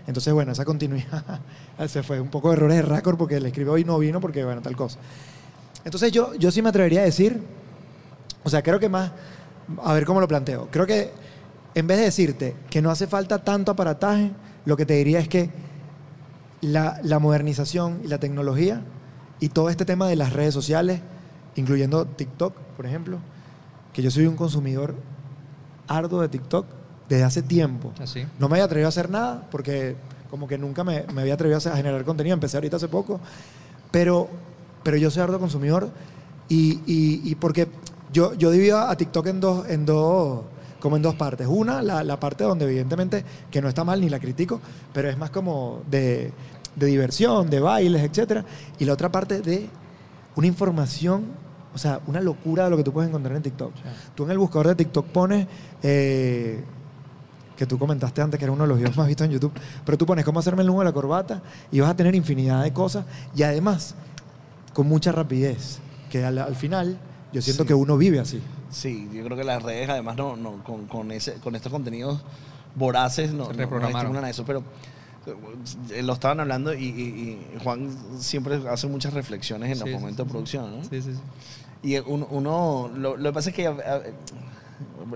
Entonces, 0.09 0.33
bueno, 0.35 0.53
esa 0.53 0.65
continuidad 0.65 1.41
se 1.89 2.03
fue 2.03 2.21
un 2.21 2.29
poco 2.29 2.49
de 2.49 2.57
errores 2.57 2.77
de 2.79 2.83
récord 2.83 3.17
porque 3.17 3.37
el 3.37 3.49
script 3.49 3.71
hoy 3.71 3.85
no 3.85 3.99
vino 3.99 4.21
porque, 4.21 4.45
bueno, 4.45 4.61
tal 4.61 4.75
cosa. 4.75 4.99
Entonces, 5.85 6.11
yo, 6.11 6.35
yo 6.35 6.51
sí 6.51 6.63
me 6.63 6.71
atrevería 6.71 7.01
a 7.01 7.05
decir, 7.05 7.41
o 8.43 8.51
sea, 8.51 8.63
creo 8.63 8.81
que 8.81 8.89
más, 8.89 9.13
a 9.85 9.93
ver 9.93 10.05
cómo 10.05 10.21
lo 10.21 10.27
planteo. 10.27 10.69
Creo 10.71 10.85
que 10.87 11.13
en 11.79 11.87
vez 11.87 11.99
de 11.99 12.05
decirte 12.05 12.57
que 12.71 12.81
no 12.83 12.91
hace 12.91 13.07
falta 13.07 13.39
tanto 13.45 13.73
aparataje, 13.73 14.31
lo 14.65 14.77
que 14.77 14.87
te 14.87 14.95
diría 14.95 15.19
es 15.21 15.29
que 15.29 15.51
la, 16.61 16.99
la 17.03 17.19
modernización 17.19 18.01
y 18.05 18.09
la 18.09 18.19
tecnología 18.19 18.83
y 19.41 19.51
todo 19.51 19.71
este 19.71 19.85
tema 19.85 20.09
de 20.09 20.17
las 20.17 20.33
redes 20.33 20.53
sociales, 20.55 21.01
incluyendo 21.57 22.07
TikTok, 22.07 22.55
por 22.77 22.87
ejemplo, 22.87 23.19
que 23.93 24.03
yo 24.03 24.11
soy 24.11 24.27
un 24.27 24.37
consumidor 24.37 24.95
arduo 25.87 26.21
de 26.21 26.29
TikTok 26.29 26.67
desde 27.09 27.25
hace 27.25 27.43
tiempo. 27.43 27.93
Así. 28.01 28.25
No 28.39 28.49
me 28.49 28.55
había 28.57 28.65
atrevido 28.65 28.87
a 28.89 28.91
hacer 28.91 29.09
nada 29.11 29.47
porque 29.51 29.97
como 30.31 30.47
que 30.47 30.59
nunca 30.59 30.85
me, 30.85 31.05
me 31.15 31.23
había 31.23 31.35
atrevido 31.35 31.59
a 31.59 31.77
generar 31.77 32.05
contenido. 32.05 32.35
Empecé 32.35 32.57
ahorita 32.57 32.77
hace 32.77 32.89
poco. 32.89 33.21
Pero, 33.91 34.29
pero 34.83 34.97
yo 34.99 35.11
soy 35.11 35.23
arduo 35.23 35.39
consumidor 35.39 35.91
y, 36.49 36.81
y- 36.87 37.23
y 37.25 37.35
porque 37.37 37.69
yo, 38.13 38.35
yo 38.35 38.51
divido 38.51 38.79
a 38.79 38.95
TikTok 38.97 39.27
en 39.29 39.41
dos, 39.41 39.69
en 39.71 39.87
dos, 39.87 40.43
como 40.81 40.97
en 40.97 41.03
dos 41.03 41.15
partes. 41.17 41.47
Una, 41.49 41.83
la, 41.83 42.03
la 42.05 42.19
parte 42.21 42.45
donde 42.45 42.65
evidentemente 42.65 43.25
que 43.51 43.61
no 43.63 43.69
está 43.69 43.85
mal 43.85 44.01
ni 44.01 44.09
la 44.09 44.19
critico, 44.19 44.61
pero 44.93 45.09
es 45.11 45.19
más 45.19 45.31
como 45.31 45.83
de, 45.91 46.33
de 46.77 46.87
diversión, 46.87 47.51
de 47.51 47.61
bailes, 47.61 48.03
etcétera. 48.03 48.45
Y 48.79 48.85
la 48.85 48.93
otra 48.93 49.11
parte 49.11 49.41
de 49.41 49.69
una 50.37 50.47
información, 50.47 51.25
o 51.75 51.79
sea, 51.79 52.01
una 52.07 52.21
locura 52.21 52.65
de 52.65 52.71
lo 52.71 52.77
que 52.77 52.85
tú 52.85 52.93
puedes 52.93 53.09
encontrar 53.09 53.35
en 53.37 53.43
TikTok. 53.43 53.73
Tú 54.15 54.25
en 54.25 54.31
el 54.31 54.39
buscador 54.39 54.69
de 54.69 54.75
TikTok 54.77 55.07
pones, 55.07 55.47
eh, 55.83 56.63
que 57.57 57.67
tú 57.67 57.77
comentaste 57.77 58.23
antes 58.23 58.39
que 58.39 58.45
era 58.45 58.53
uno 58.53 58.63
de 58.63 58.69
los 58.69 58.79
videos 58.79 58.97
más 58.97 59.09
vistos 59.09 59.25
en 59.25 59.33
YouTube, 59.33 59.53
pero 59.85 59.99
tú 59.99 60.07
pones 60.07 60.25
cómo 60.25 60.39
hacerme 60.39 60.63
el 60.63 60.69
nudo 60.69 60.79
de 60.79 60.85
la 60.85 60.93
corbata 60.93 61.43
y 61.73 61.81
vas 61.81 61.91
a 61.91 61.97
tener 61.97 62.15
infinidad 62.15 62.63
de 62.63 62.73
cosas 62.73 63.05
y 63.35 63.43
además 63.43 63.97
con 64.75 64.87
mucha 64.87 65.11
rapidez, 65.11 65.81
que 66.09 66.25
al, 66.25 66.39
al 66.39 66.55
final 66.55 66.99
yo 67.33 67.43
siento 67.43 67.65
Sí. 67.65 67.67
que 67.67 67.75
uno 67.75 67.97
vive 67.97 68.21
así. 68.21 68.41
Sí, 68.71 69.09
yo 69.13 69.25
creo 69.25 69.37
que 69.37 69.45
las 69.45 69.63
redes, 69.63 69.89
además, 69.89 70.17
no, 70.17 70.37
no, 70.37 70.63
con, 70.65 70.87
con, 70.87 71.11
ese, 71.11 71.35
con 71.35 71.55
estos 71.57 71.73
contenidos 71.73 72.21
voraces, 72.75 73.31
no, 73.33 73.45
no, 73.45 73.45
no 73.45 73.53
Reprogramaron. 73.55 73.97
estimulan 73.99 74.25
a 74.25 74.31
eso. 74.31 74.45
Pero 74.45 74.63
eh, 75.91 76.03
lo 76.03 76.13
estaban 76.13 76.41
hablando 76.41 76.73
y, 76.75 76.85
y- 76.85 77.47
y 77.57 77.59
Juan 77.63 77.91
siempre 78.19 78.61
hace 78.69 78.87
muchas 78.87 79.15
reflexiones 79.15 79.69
en 79.71 79.75
Sí, 79.77 79.81
los 79.81 79.89
sí, 79.89 79.95
momentos 79.95 80.27
de 80.27 80.31
producción, 80.31 80.77
¿no? 80.79 80.83
Sí, 80.85 81.03
sí, 81.03 81.13
sí. 81.15 81.21
Y 81.83 81.97
un- 81.99 82.27
uno, 82.31 82.91
lo, 82.95 83.17
lo 83.17 83.31
que 83.31 83.35
pasa 83.35 83.51
es 83.51 83.57
que 83.57 83.73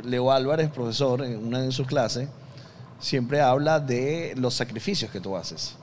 Leo 0.04 0.30
Álvarez, 0.32 0.70
profesor, 0.70 1.22
en 1.22 1.44
una 1.46 1.60
de 1.60 1.72
sus 1.72 1.86
clases, 1.86 2.28
siempre 3.00 3.40
habla 3.40 3.80
de 3.80 4.34
los 4.36 4.54
sacrificios 4.54 5.10
que 5.10 5.20
tú 5.20 5.36
haces. 5.36 5.76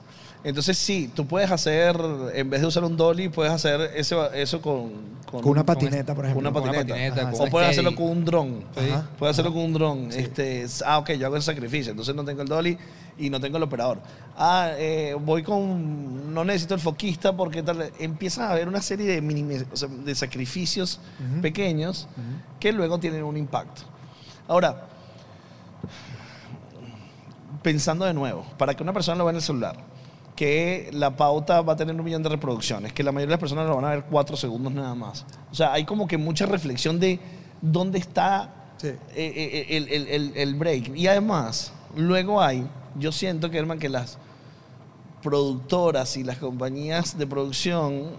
Entonces, 0.44 0.78
sí, 0.78 1.12
tú 1.14 1.28
puedes 1.28 1.52
hacer, 1.52 2.00
en 2.34 2.50
vez 2.50 2.62
de 2.62 2.68
usar 2.68 2.84
un 2.86 2.96
dolly, 2.96 3.28
puedes 3.28 3.52
hacer 3.52 3.92
ese, 3.94 4.16
eso 4.36 4.62
con, 4.62 4.94
Con 5.30 5.46
una 5.46 5.66
patineta, 5.66 6.16
por 6.16 6.24
ejemplo. 6.26 6.40
una 6.50 6.54
Con 6.58 6.64
una 6.70 6.72
patineta. 6.80 6.94
patineta, 7.14 7.32
con 7.38 7.48
o 7.48 7.52
puedes 7.52 7.70
hacerlo 7.72 7.94
con 7.94 8.06
un 8.08 8.24
dron. 8.26 8.64
Sí. 8.78 8.86
Puedes 9.18 9.36
hacerlo 9.36 9.52
con 9.54 9.64
un 9.64 9.74
dron. 9.74 10.10
Este, 10.14 10.66
ah, 10.86 11.00
ok, 11.00 11.12
yo 11.12 11.26
hago 11.26 11.36
el 11.36 11.42
sacrificio, 11.42 11.92
entonces 11.92 12.16
no 12.16 12.24
tengo 12.24 12.42
el 12.42 12.48
dolly 12.48 12.78
y 13.18 13.30
no 13.30 13.42
tengo 13.42 13.58
el 13.58 13.64
operador. 13.64 14.00
Ah, 14.38 14.72
eh, 14.78 15.14
voy 15.20 15.44
con, 15.44 16.34
no 16.34 16.46
necesito 16.46 16.74
el 16.74 16.80
foquista 16.80 17.36
porque 17.36 17.62
tal. 17.62 17.92
Empiezan 18.00 18.46
a 18.46 18.52
haber 18.52 18.70
una 18.70 18.82
serie 18.82 19.08
de, 19.08 19.22
minimi- 19.22 19.66
o 19.74 19.76
sea, 19.76 19.90
de 19.90 20.16
sacrificios 20.16 21.02
pequeños 21.42 22.08
que 22.62 22.72
luego 22.72 22.98
tienen 22.98 23.24
un 23.26 23.36
impacto. 23.36 23.82
Ahora, 24.48 24.86
pensando 27.62 28.06
de 28.06 28.14
nuevo, 28.14 28.46
para 28.58 28.74
que 28.74 28.84
una 28.84 28.94
persona 28.94 29.18
lo 29.18 29.26
vea 29.26 29.32
en 29.32 29.36
el 29.36 29.42
celular, 29.42 29.76
que 30.40 30.90
la 30.94 31.18
pauta 31.18 31.60
va 31.62 31.74
a 31.74 31.76
tener 31.76 31.94
un 31.94 32.02
millón 32.06 32.24
de 32.24 32.30
reproducciones, 32.30 32.94
que 32.94 33.04
la 33.04 33.12
mayoría 33.12 33.32
de 33.32 33.32
las 33.34 33.40
personas 33.42 33.68
lo 33.68 33.76
van 33.76 33.84
a 33.84 33.90
ver 33.90 34.06
cuatro 34.10 34.38
segundos 34.38 34.72
nada 34.72 34.96
más. 34.96 35.26
O 35.52 35.54
sea, 35.54 35.74
hay 35.74 35.84
como 35.84 36.08
que 36.08 36.18
mucha 36.18 36.46
reflexión 36.46 36.98
de 36.98 37.20
dónde 37.62 38.00
está 38.00 38.54
Sí. 38.78 38.88
eh, 38.88 38.98
eh, 39.16 39.66
el, 39.76 39.90
el- 39.90 40.08
el- 40.08 40.32
el 40.38 40.56
break. 40.56 40.96
Y 40.96 41.08
además, 41.08 41.74
luego 41.94 42.42
hay, 42.42 42.66
yo 42.98 43.12
siento, 43.12 43.52
Kerman, 43.52 43.80
que 43.80 43.90
las 43.90 44.18
productoras 45.22 46.16
y 46.16 46.24
las 46.24 46.38
compañías 46.38 47.18
de 47.18 47.28
producción, 47.28 48.12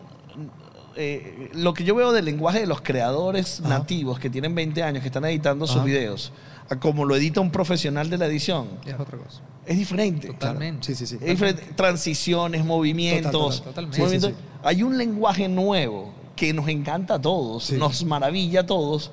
eh, 0.97 1.49
lo 1.55 1.73
que 1.73 1.85
yo 1.85 1.95
veo 1.95 2.13
del 2.13 2.27
lenguaje 2.27 2.61
de 2.61 2.67
los 2.67 2.83
creadores 2.83 3.61
Ajá. 3.61 3.71
nativos 3.79 4.19
que 4.19 4.29
tienen 4.29 4.55
20 4.55 4.83
años, 4.83 5.01
que 5.01 5.09
están 5.09 5.25
editando 5.25 5.67
sus 5.67 5.83
videos, 5.85 6.33
a 6.69 6.77
como 6.77 7.07
lo 7.07 7.17
edita 7.17 7.41
un 7.41 7.51
profesional 7.51 8.11
de 8.11 8.19
la 8.19 8.27
edición, 8.27 8.69
Es 8.85 8.93
otra 9.01 9.17
cosa. 9.17 9.41
Es 9.71 9.79
diferente. 9.79 10.27
Totalmente. 10.27 10.85
Sí, 10.87 10.95
sí, 10.97 11.07
sí. 11.07 11.15
Es 11.21 11.29
diferente. 11.29 11.63
Transiciones, 11.77 12.65
movimientos. 12.65 13.33
Total, 13.33 13.51
total, 13.59 13.65
totalmente. 13.91 13.99
movimientos. 14.01 14.33
Hay 14.65 14.83
un 14.83 14.99
lenguaje 14.99 15.49
nuevo 15.49 16.13
que 16.35 16.53
nos 16.53 16.69
encanta 16.69 17.15
a 17.15 17.21
todos, 17.21 17.71
nos 17.73 18.05
maravilla 18.05 18.61
a 18.61 18.67
todos, 18.67 19.13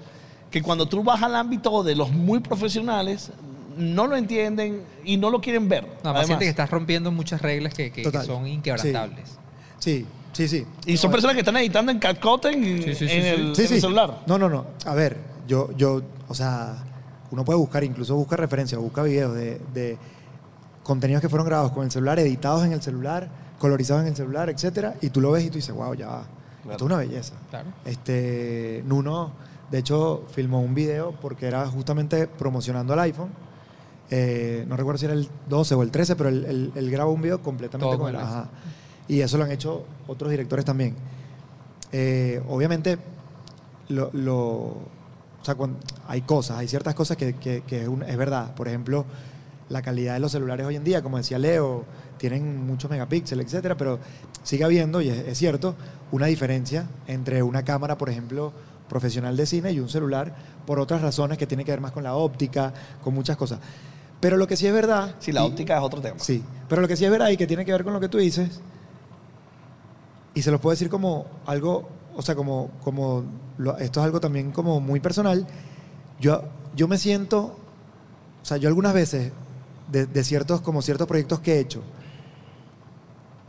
que 0.50 0.62
cuando 0.64 0.88
tú 0.88 1.04
vas 1.04 1.22
al 1.22 1.36
ámbito 1.36 1.84
de 1.84 1.94
los 1.96 2.12
muy 2.12 2.40
profesionales, 2.40 3.32
no 3.78 4.08
lo 4.08 4.16
entienden 4.16 4.82
y 5.06 5.18
no 5.18 5.30
lo 5.30 5.42
quieren 5.42 5.70
ver. 5.70 5.86
No, 6.04 6.12
más 6.14 6.24
además. 6.24 6.40
que 6.40 6.50
estás 6.50 6.70
rompiendo 6.72 7.12
muchas 7.12 7.42
reglas 7.42 7.74
que, 7.76 7.92
que- 7.92 8.10
son 8.24 8.48
inquebrantables. 8.48 9.38
Sí, 9.78 10.06
sí, 10.34 10.48
sí. 10.48 10.66
Y 10.88 10.98
son 10.98 11.12
personas 11.12 11.36
que 11.36 11.42
están 11.42 11.58
editando 11.58 11.92
en 11.92 12.00
CapCut 12.00 12.46
en, 12.46 12.64
en 12.64 12.80
el, 12.82 12.90
en 12.90 13.48
el 13.56 13.56
celular. 13.56 14.24
No, 14.26 14.40
no, 14.40 14.50
no. 14.50 14.66
A 14.86 14.96
ver, 14.96 15.18
yo, 15.48 15.70
yo, 15.78 16.02
o 16.28 16.34
sea, 16.34 16.84
uno 17.30 17.46
puede 17.46 17.60
buscar, 17.60 17.84
incluso 17.84 18.16
busca 18.16 18.36
referencias, 18.38 18.82
busca 18.82 19.04
videos 19.04 19.36
de, 19.36 19.60
de 19.74 19.98
contenidos 20.88 21.22
que 21.22 21.30
fueron 21.30 21.46
grabados 21.48 21.72
con 21.74 21.84
el 21.86 21.92
celular, 21.92 22.18
editados 22.20 22.66
en 22.66 22.72
el 22.72 22.82
celular, 22.82 23.30
colorizados 23.60 24.02
en 24.04 24.10
el 24.10 24.16
celular, 24.16 24.50
etcétera, 24.50 24.96
y 25.02 25.10
tú 25.10 25.22
lo 25.22 25.32
ves 25.32 25.44
y 25.46 25.50
tú 25.50 25.56
dices, 25.56 25.76
wow, 25.76 25.94
ya 25.94 26.08
va. 26.08 26.22
Esto 26.62 26.76
es 26.76 26.82
una 26.82 26.98
belleza. 26.98 27.34
Claro. 27.50 27.70
Este, 27.86 28.84
Nuno, 28.86 29.32
de 29.72 29.78
hecho, 29.78 30.26
filmó 30.32 30.62
un 30.62 30.74
video 30.74 31.12
porque 31.22 31.48
era 31.48 31.66
justamente 31.68 32.28
promocionando 32.28 32.94
el 32.94 33.00
iPhone. 33.02 33.30
Eh, 34.10 34.66
no 34.68 34.76
recuerdo 34.78 34.98
si 35.00 35.06
era 35.06 35.14
el 35.14 35.28
12 35.50 35.76
o 35.76 35.84
el 35.84 35.92
13, 35.92 36.16
pero 36.16 36.30
él, 36.30 36.46
él- 36.46 36.72
él 36.76 36.90
grabó 36.92 37.12
un 37.12 37.22
video 37.22 37.42
completamente 37.42 37.90
Todo 37.96 38.00
con 38.00 38.10
el 38.10 38.16
el 38.16 38.22
ajá. 38.22 38.50
Y 39.08 39.22
eso 39.22 39.38
lo 39.38 39.44
han 39.46 39.52
hecho 39.52 39.86
otros 40.08 40.30
directores 40.32 40.66
también. 40.66 40.96
Eh, 41.92 42.42
obviamente, 42.50 42.98
lo, 43.90 44.10
lo- 44.14 44.36
o 44.36 45.44
sea, 45.44 45.56
cuando- 45.56 45.80
hay 46.08 46.22
cosas, 46.22 46.58
hay 46.58 46.68
ciertas 46.68 46.94
cosas 46.96 47.16
que, 47.18 47.34
que- 47.36 47.62
que 47.62 47.84
es, 47.84 47.88
un- 47.88 48.04
es 48.04 48.18
verdad. 48.18 48.54
Por 48.56 48.68
ejemplo, 48.68 49.06
la 49.70 49.82
calidad 49.82 50.14
de 50.14 50.20
los 50.20 50.32
celulares 50.32 50.66
hoy 50.66 50.76
en 50.76 50.84
día, 50.84 51.02
como 51.02 51.18
decía 51.18 51.38
Leo, 51.40 51.84
tienen 52.18 52.66
muchos 52.66 52.90
megapíxeles, 52.90 53.46
etcétera, 53.48 53.76
pero 53.78 54.00
sigue 54.44 54.64
habiendo, 54.64 55.02
y 55.02 55.10
es, 55.10 55.18
es 55.28 55.38
cierto, 55.38 55.76
una 56.12 56.28
diferencia 56.28 56.88
entre 57.08 57.44
una 57.44 57.64
cámara, 57.64 57.98
por 57.98 58.10
ejemplo, 58.10 58.54
profesional 58.88 59.36
de 59.36 59.46
cine 59.46 59.72
y 59.74 59.80
un 59.80 59.90
celular, 59.90 60.34
por 60.66 60.80
otras 60.80 61.02
razones 61.02 61.38
que 61.38 61.46
tienen 61.48 61.66
que 61.66 61.72
ver 61.74 61.82
más 61.82 61.92
con 61.92 62.04
la 62.04 62.16
óptica, 62.16 62.74
con 63.04 63.14
muchas 63.14 63.36
cosas. 63.36 63.60
Pero 64.22 64.38
lo 64.38 64.48
que 64.48 64.56
sí 64.58 64.66
es 64.66 64.74
verdad. 64.74 65.16
Sí, 65.20 65.32
la 65.32 65.44
y- 65.44 65.48
óptica 65.48 65.78
es 65.78 65.84
otro 65.84 66.02
tema. 66.02 66.18
Sí, 66.20 66.44
pero 66.70 66.82
lo 66.82 66.88
que 66.88 66.96
sí 66.96 67.04
es 67.06 67.12
verdad 67.12 67.30
y 67.30 67.38
que 67.38 67.46
tiene 67.46 67.66
que 67.66 67.72
ver 67.74 67.84
con 67.84 67.94
lo 67.94 68.00
que 68.00 68.10
tú 68.10 68.18
dices, 68.18 68.62
y 70.34 70.42
se 70.42 70.52
los 70.52 70.62
puedo 70.62 70.72
decir 70.72 70.90
como 70.90 71.26
algo, 71.46 71.90
o 72.16 72.22
sea, 72.22 72.36
como, 72.36 72.70
como 72.84 73.24
lo- 73.58 73.78
esto 73.78 74.00
es 74.00 74.06
algo 74.06 74.20
también 74.22 74.52
como 74.52 74.80
muy 74.80 75.00
personal, 75.00 75.46
yo, 76.20 76.44
yo 76.76 76.88
me 76.88 76.98
siento, 76.98 77.58
o 78.42 78.46
sea, 78.46 78.58
yo 78.58 78.70
algunas 78.70 78.94
veces 78.94 79.32
de, 79.92 80.06
de 80.06 80.24
ciertos, 80.24 80.62
como 80.62 80.82
ciertos 80.82 81.08
proyectos 81.08 81.40
que 81.40 81.56
he 81.56 81.60
hecho, 81.60 81.82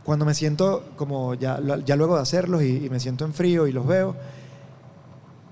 cuando 0.03 0.25
me 0.25 0.33
siento 0.33 0.83
como 0.95 1.35
ya, 1.35 1.59
ya 1.85 1.95
luego 1.95 2.15
de 2.15 2.21
hacerlos 2.21 2.63
y, 2.63 2.85
y 2.85 2.89
me 2.89 2.99
siento 2.99 3.25
en 3.25 3.33
frío 3.33 3.67
y 3.67 3.71
los 3.71 3.85
veo, 3.85 4.15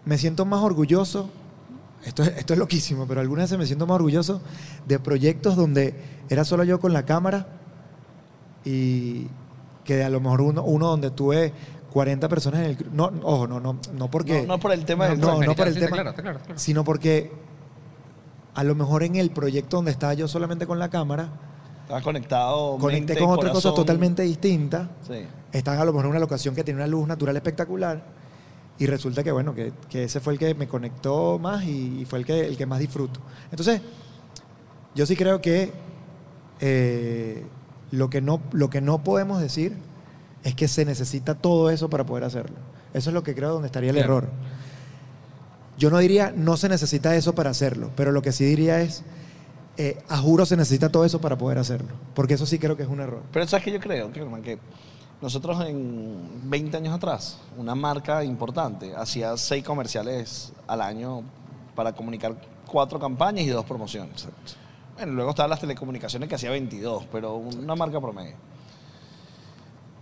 me 0.06 0.18
siento 0.18 0.46
más 0.46 0.64
orgulloso, 0.64 1.30
esto 2.06 2.24
es, 2.24 2.30
esto 2.38 2.54
es 2.54 2.60
loquísimo, 2.60 3.06
pero 3.08 3.22
algunas 3.22 3.44
veces 3.46 3.60
me 3.60 3.66
siento 3.66 3.86
más 3.86 3.96
orgulloso 3.96 4.42
de 4.88 5.00
proyectos 5.00 5.56
donde 5.56 5.96
era 6.30 6.46
solo 6.46 6.64
yo 6.64 6.80
con 6.80 6.94
la 6.94 7.06
cámara 7.06 7.48
y 8.64 9.28
que 9.84 10.04
a 10.04 10.10
lo 10.10 10.20
mejor 10.22 10.42
uno, 10.42 10.64
uno 10.64 10.88
donde 10.88 11.12
tuve 11.12 11.54
40 11.92 12.30
personas 12.30 12.62
en 12.62 12.66
el... 12.66 12.78
No, 12.94 13.12
ojo, 13.24 13.48
no, 13.48 13.60
no, 13.60 13.80
no 13.94 14.12
porque... 14.12 14.42
No, 14.42 14.48
no 14.48 14.60
por 14.60 14.72
el 14.72 14.86
tema 14.86 15.06
no, 15.06 15.12
del 15.12 15.22
no, 15.22 15.42
no 15.42 15.56
por 15.56 15.68
el 15.68 15.76
tema, 15.76 15.88
Claro, 15.88 16.14
claro, 16.14 16.40
claro. 16.40 16.60
sino 16.60 16.84
porque 16.84 17.32
a 18.58 18.64
lo 18.64 18.76
mejor 18.76 19.04
en 19.04 19.16
el 19.16 19.30
proyecto 19.30 19.78
donde 19.78 19.92
estaba 19.92 20.14
yo 20.16 20.28
solamente 20.28 20.66
con 20.68 20.80
la 20.80 20.90
cámara, 20.90 21.30
Estás 21.84 22.04
conectado. 22.04 22.78
conecté 22.80 23.14
mente, 23.14 23.24
con 23.24 23.30
otra 23.38 23.52
cosa 23.52 23.74
totalmente 23.74 24.24
distinta. 24.24 24.90
Sí. 25.08 25.26
A 25.66 25.86
lo 25.86 25.94
mejor 25.94 26.06
en 26.06 26.12
una 26.12 26.20
locación 26.20 26.54
que 26.56 26.64
tiene 26.64 26.80
una 26.80 26.88
luz 26.88 27.08
natural 27.08 27.36
espectacular 27.38 28.04
y 28.78 28.86
resulta 28.88 29.24
que, 29.24 29.32
bueno, 29.32 29.56
que, 29.56 29.72
que 29.90 30.04
ese 30.04 30.20
fue 30.20 30.34
el 30.34 30.40
que 30.40 30.54
me 30.56 30.68
conectó 30.68 31.40
más 31.40 31.64
y, 31.64 32.02
y 32.02 32.06
fue 32.06 32.20
el 32.20 32.26
que, 32.26 32.46
el 32.46 32.58
que 32.58 32.66
más 32.66 32.80
disfruto. 32.80 33.20
Entonces, 33.52 33.80
yo 34.96 35.06
sí 35.06 35.16
creo 35.16 35.40
que 35.40 35.72
eh, 36.60 37.46
lo, 37.92 38.10
que 38.10 38.22
no, 38.22 38.42
lo 38.52 38.70
que 38.70 38.82
no 38.82 39.04
podemos 39.04 39.40
decir 39.40 39.78
es 40.44 40.56
que 40.56 40.68
se 40.68 40.84
necesita 40.84 41.36
todo 41.36 41.70
eso 41.70 41.90
para 41.90 42.06
poder 42.06 42.24
hacerlo. 42.24 42.58
Eso 42.94 43.10
es 43.10 43.14
lo 43.14 43.24
que 43.24 43.34
creo 43.36 43.54
donde 43.54 43.68
estaría 43.68 43.92
el 43.92 43.96
Claro. 43.98 44.18
error. 44.18 44.30
Yo 45.78 45.90
no 45.92 46.00
diría 46.00 46.34
no 46.36 46.58
se 46.58 46.70
necesita 46.70 47.16
eso 47.16 47.36
para 47.36 47.52
hacerlo, 47.52 47.92
pero 47.96 48.12
lo 48.12 48.22
que 48.22 48.32
sí 48.32 48.44
diría 48.44 48.82
es, 48.82 49.04
eh, 49.78 50.02
a 50.10 50.18
juro 50.18 50.46
se 50.46 50.58
necesita 50.58 50.90
todo 50.90 51.06
eso 51.06 51.22
para 51.22 51.38
poder 51.38 51.60
hacerlo, 51.60 51.94
porque 52.16 52.34
eso 52.34 52.46
sí 52.48 52.58
creo 52.58 52.76
que 52.76 52.84
es 52.84 52.90
un 52.90 53.00
error. 53.00 53.22
Pero 53.32 53.48
sabes 53.48 53.64
que 53.66 53.72
yo 53.72 53.80
creo, 53.80 54.12
Kerman, 54.12 54.42
que 54.42 54.58
nosotros 55.22 55.64
en 55.68 56.50
20 56.50 56.78
años 56.78 56.96
atrás, 56.96 57.38
una 57.58 57.76
marca 57.76 58.24
importante 58.24 58.96
hacía 58.96 59.38
seis 59.38 59.64
comerciales 59.64 60.52
al 60.68 60.82
año 60.82 61.22
para 61.76 61.94
comunicar 61.94 62.36
cuatro 62.68 63.00
campañas 63.00 63.46
y 63.46 63.50
dos 63.50 63.66
promociones. 63.66 64.28
Bueno, 64.96 65.14
luego 65.14 65.30
estaban 65.30 65.52
las 65.52 65.60
telecomunicaciones 65.60 66.28
que 66.28 66.36
hacía 66.36 66.50
22, 66.50 67.06
pero 67.12 67.36
una 67.36 67.76
marca 67.76 68.02
promedio. 68.02 68.36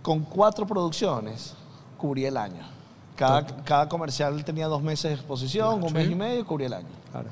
Con 0.00 0.24
cuatro 0.24 0.66
producciones 0.66 1.54
cubría 1.98 2.28
el 2.28 2.36
año. 2.38 2.75
Cada, 3.16 3.46
cada 3.64 3.88
comercial 3.88 4.44
tenía 4.44 4.66
dos 4.66 4.82
meses 4.82 5.10
de 5.10 5.14
exposición, 5.14 5.82
un 5.82 5.92
mes 5.92 6.10
y 6.10 6.14
medio, 6.14 6.46
cubría 6.46 6.66
el 6.68 6.74
año. 6.74 6.88
Claro. 7.10 7.30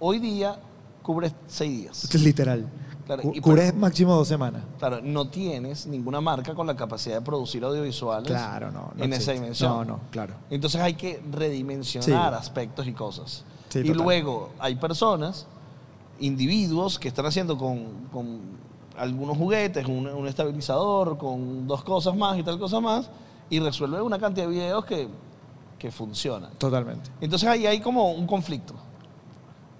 Hoy 0.00 0.18
día 0.18 0.58
cubre 1.02 1.32
seis 1.46 1.70
días. 1.82 2.04
Es 2.04 2.22
literal. 2.22 2.66
Claro, 3.06 3.22
y 3.32 3.40
por- 3.40 3.74
máximo 3.74 4.14
dos 4.14 4.28
semanas. 4.28 4.62
Claro, 4.78 5.00
no 5.02 5.28
tienes 5.28 5.86
ninguna 5.86 6.20
marca 6.20 6.54
con 6.54 6.66
la 6.66 6.76
capacidad 6.76 7.16
de 7.16 7.22
producir 7.22 7.64
audiovisuales 7.64 8.28
Claro, 8.28 8.70
no. 8.70 8.92
no 8.94 9.02
en 9.02 9.12
esa 9.14 9.32
existe. 9.32 9.32
dimensión. 9.32 9.70
No, 9.70 9.84
no, 9.84 10.00
claro. 10.10 10.34
Entonces 10.50 10.78
hay 10.82 10.92
que 10.92 11.22
redimensionar 11.32 12.34
Sí. 12.34 12.38
aspectos 12.38 12.86
y 12.86 12.92
cosas. 12.92 13.44
Sí, 13.70 13.78
y 13.78 13.82
total. 13.84 13.96
luego 14.02 14.50
hay 14.58 14.74
personas, 14.76 15.46
individuos 16.20 16.98
que 16.98 17.08
están 17.08 17.26
haciendo 17.26 17.56
con, 17.56 17.84
con 18.12 18.40
algunos 18.98 19.36
juguetes, 19.38 19.86
un, 19.86 20.06
un 20.06 20.26
estabilizador, 20.28 21.16
con 21.16 21.66
dos 21.66 21.82
cosas 21.84 22.14
más 22.16 22.38
y 22.38 22.42
tal 22.42 22.58
cosa 22.58 22.80
más, 22.80 23.08
y 23.50 23.60
resuelven 23.60 24.02
una 24.02 24.18
cantidad 24.18 24.46
de 24.46 24.52
videos 24.52 24.84
que, 24.84 25.08
que 25.78 25.90
funcionan. 25.90 26.52
Totalmente. 26.58 27.10
Entonces 27.20 27.48
ahí 27.48 27.66
hay 27.66 27.80
como 27.80 28.12
un 28.12 28.26
conflicto. 28.26 28.74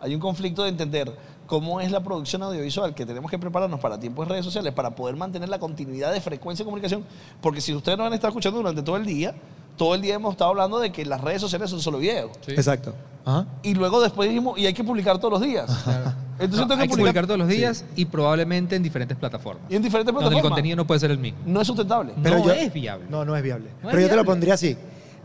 Hay 0.00 0.14
un 0.14 0.20
conflicto 0.20 0.62
de 0.62 0.70
entender 0.70 1.12
cómo 1.46 1.80
es 1.80 1.90
la 1.90 2.02
producción 2.02 2.42
audiovisual, 2.42 2.94
que 2.94 3.04
tenemos 3.04 3.30
que 3.30 3.38
prepararnos 3.38 3.80
para 3.80 3.98
tiempos 3.98 4.26
de 4.26 4.32
redes 4.32 4.44
sociales 4.44 4.72
para 4.72 4.94
poder 4.94 5.16
mantener 5.16 5.48
la 5.48 5.58
continuidad 5.58 6.12
de 6.12 6.20
frecuencia 6.20 6.62
de 6.62 6.66
comunicación. 6.66 7.04
Porque 7.40 7.60
si 7.60 7.74
ustedes 7.74 7.98
nos 7.98 8.06
han 8.06 8.12
estado 8.12 8.28
escuchando 8.28 8.58
durante 8.58 8.82
todo 8.82 8.96
el 8.96 9.06
día, 9.06 9.34
todo 9.78 9.94
el 9.94 10.02
día 10.02 10.16
hemos 10.16 10.32
estado 10.32 10.50
hablando 10.50 10.78
de 10.78 10.92
que 10.92 11.06
las 11.06 11.22
redes 11.22 11.40
sociales 11.40 11.70
son 11.70 11.80
solo 11.80 11.98
video. 11.98 12.30
Sí. 12.44 12.52
Exacto. 12.52 12.94
Ajá. 13.24 13.46
Y 13.62 13.74
luego 13.74 14.00
después 14.02 14.28
dijimos, 14.28 14.58
y 14.58 14.66
hay 14.66 14.74
que 14.74 14.84
publicar 14.84 15.18
todos 15.18 15.32
los 15.32 15.40
días. 15.42 15.66
Claro. 15.84 16.12
Entonces 16.38 16.60
No, 16.60 16.68
tengo 16.68 16.82
hay 16.82 16.88
que 16.88 16.96
publicar 16.96 17.26
todos 17.26 17.38
los 17.38 17.48
días 17.48 17.84
y 17.96 18.04
probablemente 18.04 18.76
en 18.76 18.82
diferentes 18.82 19.16
plataformas. 19.16 19.64
Y 19.70 19.76
en 19.76 19.82
diferentes 19.82 20.12
Donde 20.14 20.26
el 20.26 20.30
plataformas. 20.30 20.50
contenido 20.50 20.76
no 20.76 20.86
puede 20.86 21.00
ser 21.00 21.10
el 21.10 21.18
mismo. 21.18 21.38
No 21.46 21.60
es 21.60 21.66
sustentable. 21.66 22.12
No 22.16 22.44
yo- 22.44 22.52
es 22.52 22.72
viable. 22.72 23.06
No, 23.10 23.24
no 23.24 23.34
es 23.36 23.42
viable. 23.42 23.70
No 23.82 23.88
es 23.88 23.94
Pero 23.94 24.02
yo 24.02 24.08
te 24.10 24.16
lo 24.16 24.24
pondría 24.24 24.54
así. 24.54 24.76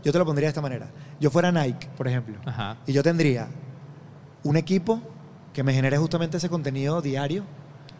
Yo 0.02 0.12
te 0.12 0.18
lo 0.18 0.24
pondría 0.26 0.46
de 0.46 0.50
esta 0.50 0.60
manera. 0.60 0.88
Yo 1.20 1.30
fuera 1.30 1.52
Nike, 1.52 1.88
por 1.96 2.08
ejemplo. 2.08 2.36
Ajá. 2.44 2.76
Y 2.86 2.92
yo 2.92 3.02
tendría 3.02 3.48
un 4.42 4.56
equipo 4.56 5.00
que 5.52 5.62
me 5.62 5.72
genere 5.72 5.96
justamente 5.98 6.36
ese 6.36 6.48
contenido 6.48 7.00
diario. 7.00 7.44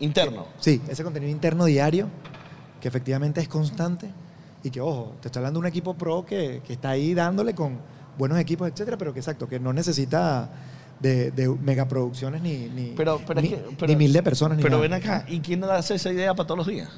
Interno. 0.01 0.47
Sí, 0.59 0.83
ese 0.89 1.05
contenido 1.05 1.31
interno 1.31 1.65
diario, 1.67 2.09
que 2.81 2.89
efectivamente 2.89 3.41
es 3.41 3.49
constante. 3.49 4.11
Y 4.65 4.71
que, 4.71 4.81
ojo, 4.81 5.15
te 5.21 5.29
estoy 5.29 5.41
hablando 5.41 5.61
de 5.61 5.67
un 5.67 5.69
equipo 5.69 5.95
pro 5.95 6.25
que, 6.25 6.61
que 6.67 6.73
está 6.73 6.91
ahí 6.91 7.15
dándole 7.15 7.55
con 7.55 7.79
buenos 8.19 8.39
equipos, 8.39 8.69
etcétera, 8.69 8.97
pero 8.99 9.13
que 9.13 9.21
exacto, 9.21 9.49
que 9.49 9.61
no 9.61 9.73
necesita 9.73 10.49
de, 11.01 11.31
de 11.33 11.49
megaproducciones 11.49 12.41
ni, 12.43 12.69
ni, 12.71 12.95
Pero, 12.97 13.21
pero 13.27 13.41
ni, 13.43 13.49
es 13.49 13.55
que, 13.55 13.77
pero- 13.79 13.89
ni 13.89 13.97
mil 13.97 14.13
de 14.13 14.23
personas. 14.23 14.57
Ni 14.57 14.63
Pero 14.63 14.77
nada. 14.79 14.83
ven 14.89 14.93
acá, 14.95 15.25
¿y 15.29 15.41
quién 15.41 15.63
hace 15.65 15.95
esa 15.97 16.11
idea 16.13 16.35
para 16.35 16.47
todos 16.47 16.59
los 16.59 16.67
días? 16.67 16.89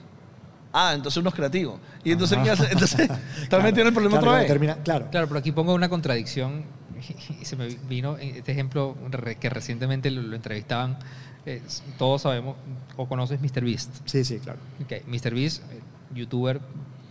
Ah, 0.72 0.92
entonces 0.94 1.16
unos 1.20 1.34
creativos. 1.34 1.80
Y 2.04 2.12
entonces, 2.12 2.38
¿quién 2.38 2.50
hace? 2.52 2.70
entonces 2.70 3.08
metido 3.62 3.80
en 3.82 3.86
el 3.88 3.92
problema 3.94 4.18
Claro, 4.18 4.26
otra 4.30 4.38
vez. 4.40 4.46
termina- 4.46 4.76
claro. 4.84 5.08
Claro, 5.10 5.26
pero 5.26 5.40
aquí 5.40 5.50
pongo 5.52 5.74
una 5.74 5.88
contradicción 5.88 6.64
y 7.40 7.44
se 7.44 7.56
me 7.56 7.66
vino 7.88 8.16
este 8.18 8.52
ejemplo 8.52 8.94
que 9.40 9.48
recientemente 9.50 10.10
lo, 10.10 10.22
lo 10.22 10.36
entrevistaban 10.36 10.98
es- 11.46 11.82
todos 11.98 12.22
sabemos 12.22 12.56
o 12.96 13.08
conoces 13.08 13.40
MrBeast. 13.40 13.90
Sí, 14.04 14.22
sí, 14.24 14.38
claro. 14.38 14.58
Ok, 14.84 14.92
MrBeast, 15.08 15.62
eh, 15.72 15.80
youtuber 16.14 16.60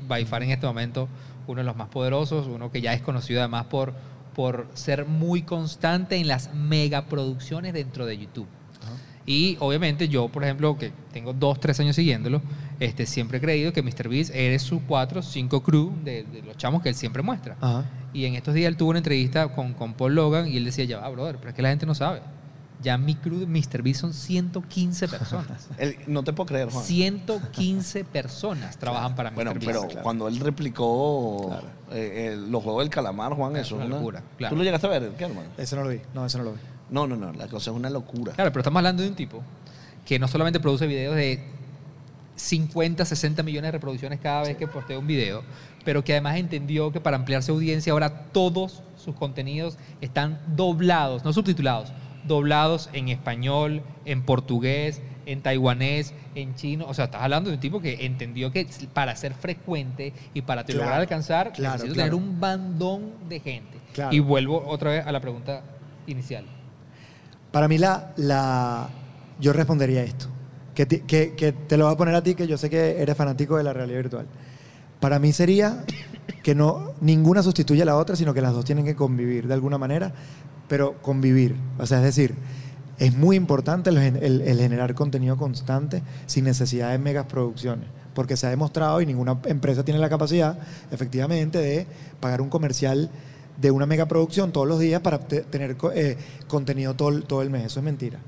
by 0.08 0.26
far 0.26 0.44
en 0.44 0.52
este 0.52 0.66
momento, 0.66 1.08
uno 1.48 1.60
de 1.60 1.66
los 1.66 1.76
más 1.76 1.90
poderosos, 1.90 2.48
uno 2.48 2.72
que 2.72 2.82
ya 2.82 2.94
es 2.94 3.02
conocido 3.02 3.40
además 3.40 3.66
por, 3.66 3.94
por 4.36 4.68
ser 4.74 5.06
muy 5.06 5.44
constante 5.44 6.18
en 6.18 6.28
las 6.28 6.54
megaproducciones 6.54 7.74
dentro 7.74 8.06
de 8.06 8.18
YouTube. 8.18 8.48
Y 9.28 9.58
obviamente 9.60 10.08
yo, 10.08 10.28
por 10.30 10.44
ejemplo, 10.44 10.78
que 10.78 10.92
tengo 11.12 11.34
dos, 11.34 11.60
tres 11.60 11.80
años 11.80 11.96
siguiéndolo, 11.96 12.44
este, 12.80 13.08
siempre 13.08 13.40
he 13.40 13.42
creído 13.42 13.74
que 13.74 13.82
MrBeast 13.82 14.30
eres 14.36 14.62
su 14.62 14.82
cuatro, 14.84 15.24
cinco 15.24 15.64
crew 15.64 15.92
de, 16.04 16.24
de 16.24 16.44
los 16.44 16.58
chamos 16.58 16.84
que 16.84 16.90
él 16.90 16.96
siempre 16.96 17.24
muestra. 17.24 17.56
Y 18.14 18.26
en 18.26 18.36
estos 18.36 18.54
días 18.54 18.68
él 18.68 18.78
tuvo 18.78 18.92
una 18.92 19.00
entrevista 19.00 19.48
con, 19.48 19.74
con 19.74 19.94
Paul 19.94 20.14
Logan 20.14 20.48
y 20.48 20.58
él 20.58 20.66
decía, 20.66 20.86
ya 20.86 21.00
va, 21.00 21.10
brother, 21.10 21.38
pero 21.38 21.50
es 21.50 21.56
que 21.56 21.62
la 21.64 21.70
gente 21.70 21.86
no 21.88 21.96
sabe. 21.96 22.22
Ya 22.84 22.98
mi 22.98 23.16
crew 23.16 23.40
de 23.40 23.46
MrBeast 23.48 24.02
son 24.02 24.14
115 24.14 25.08
personas. 25.08 25.70
El- 25.78 25.98
no 26.08 26.24
te 26.24 26.34
puedo 26.34 26.46
creer, 26.48 26.70
Juan. 26.70 26.84
115 26.84 28.04
personas 28.04 28.78
trabajan 28.78 29.16
para 29.16 29.32
Bueno, 29.32 29.54
MrBeast. 29.56 29.88
pero 29.88 30.04
cuando 30.04 30.28
él 30.28 30.40
replicó 30.40 31.58
eh, 31.92 32.32
el- 32.34 32.52
los 32.52 32.62
juegos 32.64 32.84
del 32.84 32.90
calamar, 32.90 33.34
Juan, 33.34 33.52
Claro, 33.54 33.66
eso 33.66 33.76
es 33.76 33.80
una 33.80 33.86
una 33.86 33.96
locura, 33.98 34.24
claro. 34.38 34.54
¿Tú 34.54 34.58
lo 34.58 34.64
llegaste 34.64 34.88
a 34.88 34.90
ver, 34.92 35.10
Kerman? 35.18 35.46
Eso 35.58 35.76
no 35.78 35.84
lo 35.84 35.90
vi. 35.90 36.02
No, 36.14 36.26
eso 36.26 36.38
no 36.38 36.44
lo 36.44 36.52
vi. 36.54 36.60
No, 36.90 37.08
no, 37.08 37.16
no, 37.16 37.34
la 37.34 37.48
cosa 37.48 37.72
es 37.72 37.76
una 37.78 37.90
locura. 37.90 38.34
Claro, 38.34 38.52
pero 38.52 38.62
estamos 38.62 38.78
hablando 38.80 39.02
de 39.04 39.10
un 39.10 39.16
tipo 39.16 39.42
que 40.06 40.20
no 40.20 40.28
solamente 40.28 40.60
produce 40.60 40.86
videos 40.86 41.16
de 41.16 41.44
50, 42.36 43.06
60 43.06 43.44
millones 43.44 43.70
de 43.70 43.72
reproducciones 43.72 44.20
cada 44.20 44.42
vez 44.44 44.58
que 44.58 44.68
postea 44.68 45.00
un 45.00 45.08
video, 45.08 45.42
pero 45.86 46.04
que 46.04 46.12
además 46.14 46.36
entendió 46.36 46.92
que 46.92 47.00
para 47.00 47.16
ampliar 47.18 47.42
su 47.42 47.54
audiencia 47.54 47.94
ahora 47.94 48.26
todos 48.32 48.84
sus 48.98 49.16
contenidos 49.16 49.78
están 50.02 50.40
doblados, 50.56 51.24
no 51.24 51.32
subtitulados, 51.32 51.92
doblados 52.28 52.90
en 52.94 53.10
español, 53.10 53.82
en 54.06 54.24
portugués, 54.24 55.02
en 55.26 55.42
taiwanés, 55.42 56.14
en 56.36 56.56
chino. 56.56 56.86
O 56.88 56.94
sea, 56.94 57.06
estás 57.06 57.22
hablando 57.22 57.50
de 57.50 57.56
un 57.56 57.60
tipo 57.60 57.82
que 57.82 58.06
entendió 58.06 58.52
que 58.52 58.68
para 58.94 59.16
ser 59.16 59.34
frecuente 59.34 60.14
y 60.34 60.42
para 60.42 60.64
Claro, 60.64 60.82
lograr 60.82 61.02
alcanzar, 61.02 61.52
claro, 61.54 61.74
necesito 61.74 61.96
claro. 61.96 62.12
tener 62.12 62.28
un 62.28 62.40
bandón 62.40 63.12
de 63.30 63.40
gente. 63.40 63.78
Y 64.12 64.20
vuelvo 64.20 64.64
otra 64.68 64.92
vez 64.92 65.08
a 65.08 65.12
la 65.12 65.20
pregunta 65.20 65.62
inicial. 66.08 66.46
Para 67.52 67.68
mí, 67.68 67.78
la, 67.78 68.12
la, 68.18 68.90
yo 69.40 69.54
respondería 69.54 70.04
esto. 70.04 70.28
Que, 70.74 70.86
que, 70.86 71.36
que 71.36 71.54
te 71.54 71.78
lo 71.78 71.86
voy 71.86 71.94
a 71.94 71.98
poner 71.98 72.16
a 72.16 72.22
ti, 72.22 72.36
que 72.36 72.48
yo 72.48 72.58
sé 72.58 72.70
que 72.70 73.02
eres 73.02 73.16
fanático 73.16 73.56
de 73.56 73.64
la 73.64 73.72
realidad 73.72 74.00
virtual. 74.00 74.26
Para 75.00 75.20
mí 75.20 75.32
sería 75.32 75.86
que 76.44 76.54
no 76.54 76.94
ninguna 77.00 77.42
sustituye 77.42 77.82
a 77.84 77.86
la 77.86 77.96
otra, 77.96 78.16
sino 78.16 78.34
que 78.34 78.42
las 78.42 78.54
dos 78.54 78.66
tienen 78.66 78.84
que 78.84 78.96
convivir 78.96 79.48
de 79.48 79.54
alguna 79.54 79.78
manera, 79.78 80.14
pero 80.68 81.02
convivir. 81.02 81.56
O 81.80 81.86
sea, 81.86 82.00
es 82.00 82.04
decir, 82.04 82.36
es 82.98 83.16
muy 83.16 83.36
importante 83.36 83.90
el, 83.90 83.98
el- 83.98 84.58
generar 84.58 84.94
contenido 84.96 85.38
constante 85.38 86.02
sin 86.28 86.46
necesidad 86.46 86.92
de 86.92 86.98
megas 86.98 87.26
producciones, 87.26 87.88
porque 88.14 88.38
se 88.38 88.48
ha 88.48 88.50
demostrado 88.50 89.02
y 89.02 89.06
ninguna 89.06 89.38
empresa 89.46 89.84
tiene 89.84 90.00
la 90.00 90.10
capacidad, 90.10 90.58
efectivamente, 90.92 91.58
de 91.60 91.88
pagar 92.20 92.42
un 92.42 92.50
comercial 92.50 93.10
de 93.62 93.72
una 93.72 93.86
megaproducción 93.86 94.52
todos 94.52 94.68
los 94.68 94.80
días 94.80 95.02
para 95.02 95.20
te- 95.20 95.42
tener 95.42 95.78
eh, 95.94 96.18
contenido 96.48 96.94
todo, 96.94 97.22
todo 97.22 97.42
el 97.42 97.50
mes. 97.50 97.66
Eso 97.66 97.80
es 97.80 97.86
mentira. 97.86 98.20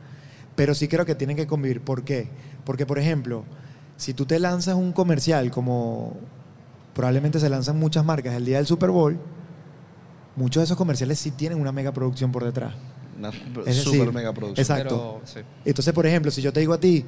Pero 0.56 0.74
sí 0.74 0.88
creo 0.88 1.06
que 1.06 1.16
tienen 1.16 1.38
que 1.38 1.48
convivir. 1.48 1.82
¿Por 1.82 2.04
qué? 2.04 2.28
Porque, 2.66 2.86
por 2.86 2.98
ejemplo, 3.00 3.44
si 3.96 4.14
tú 4.14 4.26
te 4.26 4.40
lanzas 4.40 4.76
un 4.76 4.92
comercial 4.92 5.52
como 5.52 6.16
probablemente 6.94 7.40
se 7.40 7.50
lanzan 7.50 7.78
muchas 7.78 8.04
marcas 8.06 8.34
el 8.36 8.46
día 8.46 8.58
del 8.58 8.66
Super 8.66 8.90
Bowl, 8.90 9.18
muchos 10.38 10.62
de 10.62 10.66
esos 10.66 10.78
comerciales 10.78 11.20
sí 11.20 11.32
tienen 11.32 11.60
una 11.60 11.74
megaproducción 11.74 12.32
por 12.32 12.46
detrás. 12.46 12.74
Una 13.18 13.30
Es 13.30 13.36
super 13.36 13.66
decir, 13.66 14.14
mega 14.14 14.32
producción. 14.32 14.62
Exacto. 14.64 15.20
Pero, 15.26 15.28
sí. 15.34 15.40
Entonces, 15.66 15.94
por 15.94 16.06
ejemplo, 16.06 16.32
si 16.32 16.42
yo 16.42 16.54
te 16.54 16.62
digo 16.62 16.72
a 16.74 16.80
ti, 16.80 17.04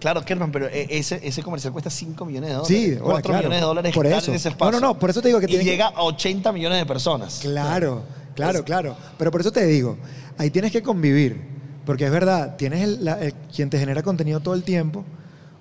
Claro, 0.00 0.22
Kerman, 0.22 0.52
pero 0.52 0.66
eh, 0.66 0.86
ese, 0.90 1.18
ese 1.26 1.42
comercial 1.42 1.72
cuesta 1.72 1.88
5 1.88 2.26
millones 2.26 2.50
de 2.50 2.56
dólares. 2.56 2.76
Sí, 2.76 2.90
ahora, 2.92 3.04
4 3.14 3.22
claro. 3.22 3.38
millones 3.38 3.60
de 3.60 3.66
dólares 3.66 3.94
Por 3.94 4.06
eso. 4.06 4.30
en 4.30 4.36
ese 4.36 4.48
espacio. 4.50 4.72
No, 4.72 4.80
no, 4.80 4.92
no, 4.94 4.98
por 4.98 5.08
eso 5.08 5.22
te 5.22 5.28
digo 5.28 5.40
que 5.40 5.46
Y 5.46 5.48
tiene 5.48 5.64
que- 5.64 5.70
llega 5.70 5.86
a 5.88 6.02
80 6.02 6.52
millones 6.52 6.78
de 6.78 6.84
personas. 6.84 7.38
Claro, 7.40 8.02
claro, 8.34 8.64
claro. 8.64 8.96
Pero 9.16 9.30
por 9.30 9.40
eso 9.40 9.50
te 9.50 9.64
digo, 9.64 9.96
ahí 10.36 10.50
tienes 10.50 10.72
que 10.72 10.82
convivir. 10.82 11.40
Porque 11.86 12.04
es 12.04 12.10
verdad, 12.10 12.56
tienes 12.56 12.82
el, 12.82 13.04
la- 13.04 13.18
el- 13.24 13.32
quien 13.54 13.70
te 13.70 13.78
genera 13.78 14.02
contenido 14.02 14.40
todo 14.40 14.52
el 14.54 14.62
tiempo, 14.62 15.04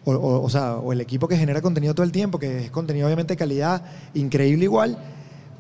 o, 0.04 0.12
o- 0.12 0.44
o 0.44 0.50
sea, 0.50 0.76
o 0.76 0.92
el 0.92 1.00
equipo 1.00 1.28
que 1.30 1.38
genera 1.38 1.62
contenido 1.62 1.94
todo 1.94 2.06
el 2.06 2.12
tiempo, 2.12 2.38
que 2.38 2.66
es 2.66 2.72
contenido 2.72 3.06
obviamente 3.08 3.34
de 3.34 3.38
calidad 3.38 3.82
increíble 4.14 4.66
igual, 4.66 4.98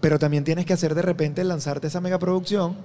pero 0.03 0.19
también 0.19 0.43
tienes 0.43 0.65
que 0.65 0.73
hacer 0.73 0.93
de 0.95 1.01
repente 1.01 1.41
lanzarte 1.45 1.87
esa 1.87 2.01
megaproducción 2.01 2.75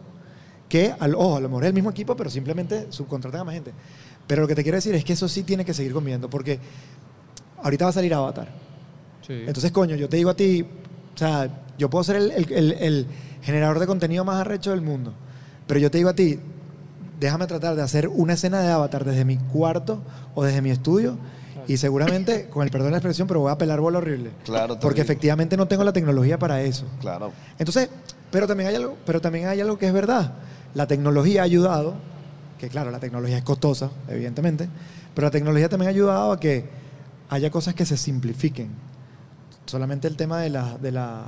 que, 0.69 0.95
al, 1.01 1.17
ojo, 1.17 1.39
a 1.39 1.41
lo 1.41 1.49
mejor 1.49 1.65
es 1.65 1.69
el 1.69 1.75
mismo 1.75 1.91
equipo, 1.91 2.15
pero 2.15 2.31
simplemente 2.31 2.87
subcontratan 2.91 3.41
a 3.41 3.45
más 3.45 3.55
gente. 3.55 3.73
Pero 4.29 4.43
lo 4.43 4.47
que 4.47 4.55
te 4.55 4.63
quiero 4.63 4.77
decir 4.77 4.95
es 4.95 5.05
que 5.05 5.15
eso 5.15 5.27
sí 5.29 5.43
tiene 5.43 5.65
que 5.65 5.75
seguir 5.75 5.93
conviviendo, 5.93 6.31
porque 6.31 6.61
ahorita 7.61 7.87
va 7.87 7.89
a 7.89 7.93
salir 7.93 8.15
Avatar. 8.15 8.47
Sí. 9.27 9.33
Entonces, 9.49 9.73
coño, 9.73 9.97
yo 9.97 10.09
te 10.09 10.17
digo 10.17 10.31
a 10.31 10.37
ti, 10.37 10.63
o 10.63 11.19
sea, 11.19 11.51
yo 11.77 11.91
puedo 11.91 12.05
ser 12.05 12.17
el, 12.17 12.31
el- 12.31 12.53
el- 12.53 12.73
el 12.75 13.07
generador 13.43 13.81
de 13.81 13.89
contenido 13.89 14.25
más 14.25 14.37
arrecho 14.41 14.71
del 14.71 14.83
mundo, 14.83 15.13
pero 15.67 15.81
yo 15.81 15.91
te 15.91 15.99
digo 15.99 16.11
a 16.11 16.15
ti, 16.15 16.39
déjame 17.19 17.49
tratar 17.49 17.75
de 17.75 17.83
hacer 17.83 18.07
una 18.07 18.35
escena 18.35 18.61
de 18.61 18.69
avatar 18.69 19.05
desde 19.05 19.25
mi 19.25 19.39
cuarto 19.39 20.03
o 20.37 20.45
desde 20.45 20.63
mi 20.63 20.71
estudio 20.71 21.19
y 21.69 21.77
seguramente, 21.77 22.49
con 22.51 22.65
el 22.65 22.71
perdón 22.71 22.89
de 22.89 22.93
la 22.93 22.97
expresión, 22.97 23.29
pero 23.29 23.41
voy 23.41 23.53
a 23.53 23.59
pelar 23.59 23.81
bola 23.81 23.99
horrible. 23.99 24.31
Claro, 24.45 24.75
Porque 24.75 24.81
terrible. 24.81 25.03
efectivamente 25.03 25.57
no 25.57 25.69
tengo 25.69 25.85
la 25.85 25.93
tecnología 25.93 26.39
para 26.39 26.63
eso. 26.63 26.87
Claro. 27.01 27.33
Entonces, 27.59 27.89
pero 28.33 28.47
también 28.49 28.71
hay 28.71 28.75
algo, 28.75 28.97
pero 29.07 29.21
también 29.21 29.47
hay 29.47 29.61
algo 29.61 29.79
que 29.79 29.87
es 29.87 29.93
verdad. 29.93 30.33
La 30.75 30.87
tecnología 30.87 31.43
ha 31.43 31.45
ayudado, 31.45 31.95
que 32.59 32.69
claro, 32.69 32.91
la 32.91 32.99
tecnología 32.99 33.39
es 33.39 33.45
costosa, 33.45 33.91
evidentemente, 34.09 34.69
pero 35.15 35.27
la 35.27 35.31
tecnología 35.31 35.69
también 35.69 35.89
ha 35.89 35.91
ayudado 35.91 36.33
a 36.33 36.41
que 36.41 36.69
haya 37.29 37.51
cosas 37.51 37.75
que 37.75 37.85
se 37.87 37.97
simplifiquen. 37.97 38.71
Solamente 39.67 40.09
el 40.09 40.17
tema 40.17 40.41
de 40.41 40.51
la, 40.51 40.79
de 40.79 40.93
la 40.93 41.25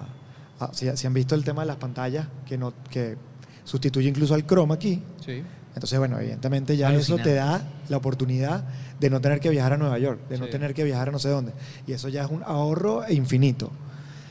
ah, 0.58 0.70
si, 0.72 0.94
si 0.96 1.06
han 1.06 1.14
visto 1.14 1.34
el 1.34 1.44
tema 1.44 1.62
de 1.62 1.66
las 1.66 1.76
pantallas 1.76 2.26
que 2.46 2.56
no, 2.56 2.72
que 2.90 3.16
sustituye 3.64 4.08
incluso 4.08 4.34
al 4.34 4.46
Chroma 4.46 4.74
aquí. 4.74 5.02
Sí. 5.24 5.42
Entonces, 5.80 5.98
bueno, 5.98 6.18
evidentemente 6.20 6.76
ya 6.76 6.92
eso 6.92 7.16
te 7.16 7.32
da 7.32 7.62
la 7.88 7.96
oportunidad 7.96 8.64
de 9.00 9.08
no 9.08 9.22
tener 9.22 9.40
que 9.40 9.48
viajar 9.48 9.72
a 9.72 9.76
Nueva 9.78 9.98
York, 9.98 10.20
de 10.28 10.36
no 10.36 10.46
tener 10.48 10.74
que 10.74 10.84
viajar 10.84 11.08
a 11.08 11.12
no 11.12 11.18
sé 11.18 11.30
dónde. 11.30 11.54
Y 11.86 11.92
eso 11.92 12.10
ya 12.10 12.22
es 12.24 12.30
un 12.30 12.42
ahorro 12.44 13.02
infinito. 13.08 13.70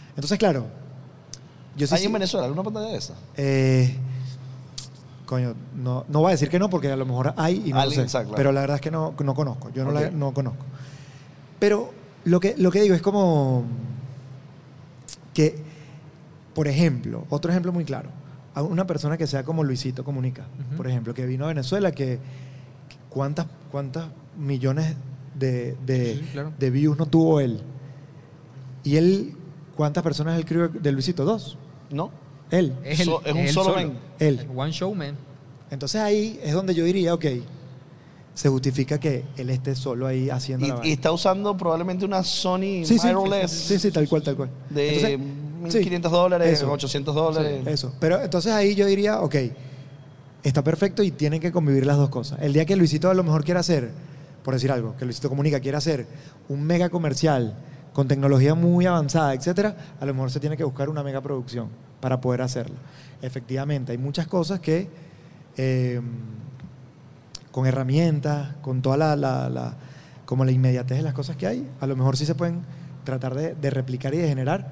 Entonces, 0.09 0.37
claro, 0.37 0.67
yo 1.75 1.87
sí, 1.87 1.95
¿Hay 1.95 2.05
en 2.05 2.13
Venezuela 2.13 2.45
alguna 2.45 2.61
pantalla 2.61 2.89
de 2.91 2.97
esa? 2.97 3.15
eh, 3.35 3.95
coño, 5.25 5.55
no, 5.75 6.05
no 6.07 6.19
voy 6.19 6.27
a 6.27 6.31
decir 6.33 6.49
que 6.49 6.59
no, 6.59 6.69
porque 6.69 6.91
a 6.91 6.95
lo 6.95 7.07
mejor 7.07 7.33
hay 7.35 7.63
y 7.65 7.69
no 7.69 7.77
lo 7.77 7.81
Alguien, 7.81 8.01
sé. 8.01 8.03
exacto, 8.03 8.27
claro. 8.29 8.37
Pero 8.37 8.51
la 8.51 8.61
verdad 8.61 8.75
es 8.75 8.81
que 8.81 8.91
no, 8.91 9.15
no 9.19 9.33
conozco. 9.33 9.71
Yo 9.71 9.83
no 9.85 9.91
la 9.91 10.11
no 10.11 10.31
conozco. 10.35 10.63
Pero 11.57 11.91
lo 12.25 12.39
que, 12.39 12.53
lo 12.59 12.69
que 12.69 12.81
digo 12.81 12.93
es 12.93 13.01
como 13.01 13.63
que, 15.33 15.55
por 16.53 16.67
ejemplo, 16.67 17.25
otro 17.31 17.49
ejemplo 17.49 17.71
muy 17.73 17.85
claro, 17.85 18.09
a 18.59 18.63
una 18.63 18.85
persona 18.85 19.17
que 19.17 19.25
sea 19.27 19.43
como 19.43 19.63
Luisito 19.63 20.03
Comunica, 20.03 20.45
por 20.77 20.87
ejemplo, 20.87 21.13
que 21.13 21.25
vino 21.25 21.45
a 21.45 21.47
Venezuela, 21.49 21.91
que, 21.91 22.19
que 22.89 22.95
cuántas, 23.09 23.47
cuántas 23.71 24.07
millones 24.37 24.95
de, 25.35 25.75
de, 25.85 26.13
Sí, 26.15 26.19
sí, 26.19 26.29
claro. 26.33 26.51
de 26.59 26.69
views 26.69 26.97
no 26.97 27.05
tuvo 27.05 27.39
él. 27.39 27.61
Y 28.83 28.95
él, 28.97 29.33
¿cuántas 29.75 30.03
personas 30.03 30.37
él 30.37 30.45
crió 30.45 30.67
de 30.69 30.91
Luisito? 30.91 31.25
Dos. 31.25 31.57
¿No? 31.89 32.11
Él. 32.51 32.73
Es, 32.83 32.99
el- 33.01 33.05
So- 33.05 33.21
es 33.25 33.31
un 33.33 33.39
él 33.39 33.49
solo 33.49 33.75
men. 33.75 33.93
Él. 34.19 34.47
One 34.55 34.71
show 34.71 34.93
man. 34.93 35.15
Entonces 35.71 36.01
ahí 36.01 36.39
es 36.43 36.53
donde 36.53 36.73
yo 36.73 36.83
diría, 36.83 37.13
ok, 37.13 37.25
se 38.33 38.49
justifica 38.49 38.99
que 38.99 39.23
él 39.37 39.49
esté 39.49 39.75
solo 39.75 40.07
ahí 40.07 40.29
haciendo 40.29 40.65
la 40.67 40.79
Y, 40.85 40.89
y 40.89 40.91
está 40.93 41.11
usando 41.11 41.55
probablemente 41.57 42.05
una 42.05 42.23
Sony 42.23 42.83
sí, 42.85 42.97
sí, 42.97 43.07
mirrorless 43.07 43.51
sí, 43.51 43.77
sí, 43.79 43.91
tal 43.91 44.07
cual, 44.09 44.23
tal 44.23 44.35
cual. 44.35 44.49
de 44.69 44.87
Entonces, 44.95 45.19
1.500 45.59 45.71
sí, 45.71 45.99
dólares, 46.11 46.53
eso. 46.53 46.71
800 46.71 47.15
dólares. 47.15 47.67
Eso. 47.67 47.93
Pero 47.99 48.21
entonces 48.21 48.51
ahí 48.53 48.75
yo 48.75 48.85
diría, 48.85 49.21
ok, 49.21 49.35
está 50.43 50.63
perfecto 50.63 51.03
y 51.03 51.11
tienen 51.11 51.39
que 51.39 51.51
convivir 51.51 51.85
las 51.85 51.97
dos 51.97 52.09
cosas. 52.09 52.39
El 52.41 52.53
día 52.53 52.65
que 52.65 52.75
Luisito 52.75 53.09
a 53.09 53.13
lo 53.13 53.23
mejor 53.23 53.43
quiera 53.43 53.59
hacer, 53.59 53.91
por 54.43 54.53
decir 54.53 54.71
algo, 54.71 54.95
que 54.97 55.05
Luisito 55.05 55.29
Comunica 55.29 55.59
quiera 55.59 55.77
hacer 55.79 56.07
un 56.47 56.63
mega 56.63 56.89
comercial 56.89 57.55
con 57.93 58.07
tecnología 58.07 58.55
muy 58.55 58.85
avanzada, 58.85 59.33
etcétera, 59.33 59.75
a 59.99 60.05
lo 60.05 60.13
mejor 60.13 60.31
se 60.31 60.39
tiene 60.39 60.55
que 60.55 60.63
buscar 60.63 60.89
una 60.89 61.03
mega 61.03 61.21
producción 61.21 61.67
para 61.99 62.21
poder 62.21 62.41
hacerlo. 62.41 62.75
Efectivamente, 63.21 63.91
hay 63.91 63.97
muchas 63.97 64.27
cosas 64.27 64.59
que 64.61 64.87
eh, 65.57 65.99
con 67.51 67.65
herramientas, 67.65 68.55
con 68.61 68.81
toda 68.81 68.95
la, 68.97 69.15
la- 69.15 69.49
la- 69.49 69.73
como 70.25 70.45
la 70.45 70.51
inmediatez 70.51 70.97
de 70.97 71.03
las 71.03 71.13
cosas 71.13 71.35
que 71.35 71.47
hay, 71.47 71.67
a 71.81 71.87
lo 71.87 71.95
mejor 71.95 72.15
sí 72.15 72.25
se 72.25 72.35
pueden 72.35 72.61
tratar 73.03 73.33
de, 73.33 73.55
de 73.55 73.69
replicar 73.71 74.13
y 74.13 74.17
de 74.19 74.27
generar 74.27 74.71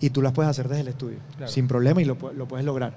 y 0.00 0.10
tú 0.10 0.22
las 0.22 0.32
puedes 0.32 0.48
hacer 0.50 0.68
desde 0.68 0.82
el 0.82 0.88
estudio, 0.88 1.18
Claro. 1.36 1.50
sin 1.52 1.66
problema 1.68 2.00
y 2.00 2.04
lo, 2.04 2.16
lo 2.36 2.46
puedes 2.46 2.64
lograr. 2.64 2.96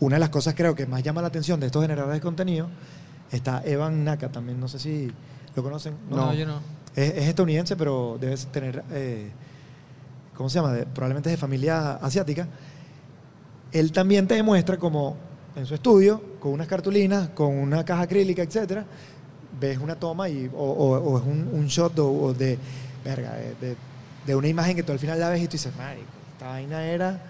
Una 0.00 0.16
de 0.16 0.20
las 0.20 0.28
cosas 0.30 0.54
creo 0.54 0.74
que 0.74 0.86
más 0.86 1.02
llama 1.02 1.20
la 1.22 1.28
atención 1.28 1.58
de 1.60 1.66
estos 1.66 1.82
generadores 1.82 2.16
de 2.16 2.20
contenido 2.20 2.68
está 3.32 3.62
Evan 3.64 4.04
Naka 4.04 4.30
también, 4.30 4.60
no 4.60 4.68
sé 4.68 4.78
si 4.78 5.10
lo 5.56 5.62
conocen. 5.62 5.94
No, 6.10 6.32
yo 6.34 6.46
no. 6.46 6.60
Es, 6.94 7.10
es 7.14 7.28
estadounidense, 7.28 7.76
pero 7.76 8.16
debe 8.20 8.36
tener, 8.52 8.84
eh, 8.92 9.30
¿cómo 10.34 10.48
se 10.48 10.56
llama? 10.60 10.72
De- 10.72 10.86
probablemente 10.86 11.28
es 11.30 11.34
de 11.34 11.36
familia 11.40 11.92
asiática. 11.96 12.46
Él 13.72 13.92
también 13.92 14.26
te 14.26 14.34
demuestra 14.34 14.76
como 14.78 15.16
en 15.56 15.66
su 15.66 15.74
estudio, 15.74 16.22
con 16.40 16.52
unas 16.52 16.66
cartulinas, 16.68 17.30
con 17.30 17.54
una 17.54 17.84
caja 17.84 18.02
acrílica, 18.02 18.42
etcétera, 18.42 18.84
ves 19.60 19.78
una 19.78 19.96
toma 19.96 20.28
y, 20.28 20.48
o, 20.54 20.58
o- 20.62 20.98
o 20.98 21.18
es 21.18 21.24
un, 21.24 21.50
un 21.52 21.66
shot 21.66 21.98
o, 21.98 22.08
o 22.10 22.34
de, 22.34 22.58
verga, 23.04 23.32
de, 23.34 23.54
de- 23.68 23.76
de 24.26 24.34
una 24.36 24.46
imagen 24.48 24.76
que 24.76 24.82
tú 24.82 24.92
al 24.92 24.98
final 24.98 25.18
la 25.18 25.30
ves 25.30 25.42
y 25.42 25.46
tú 25.46 25.52
dices, 25.52 25.74
marico, 25.76 26.06
esta 26.38 26.50
vaina 26.50 26.84
era, 26.84 27.20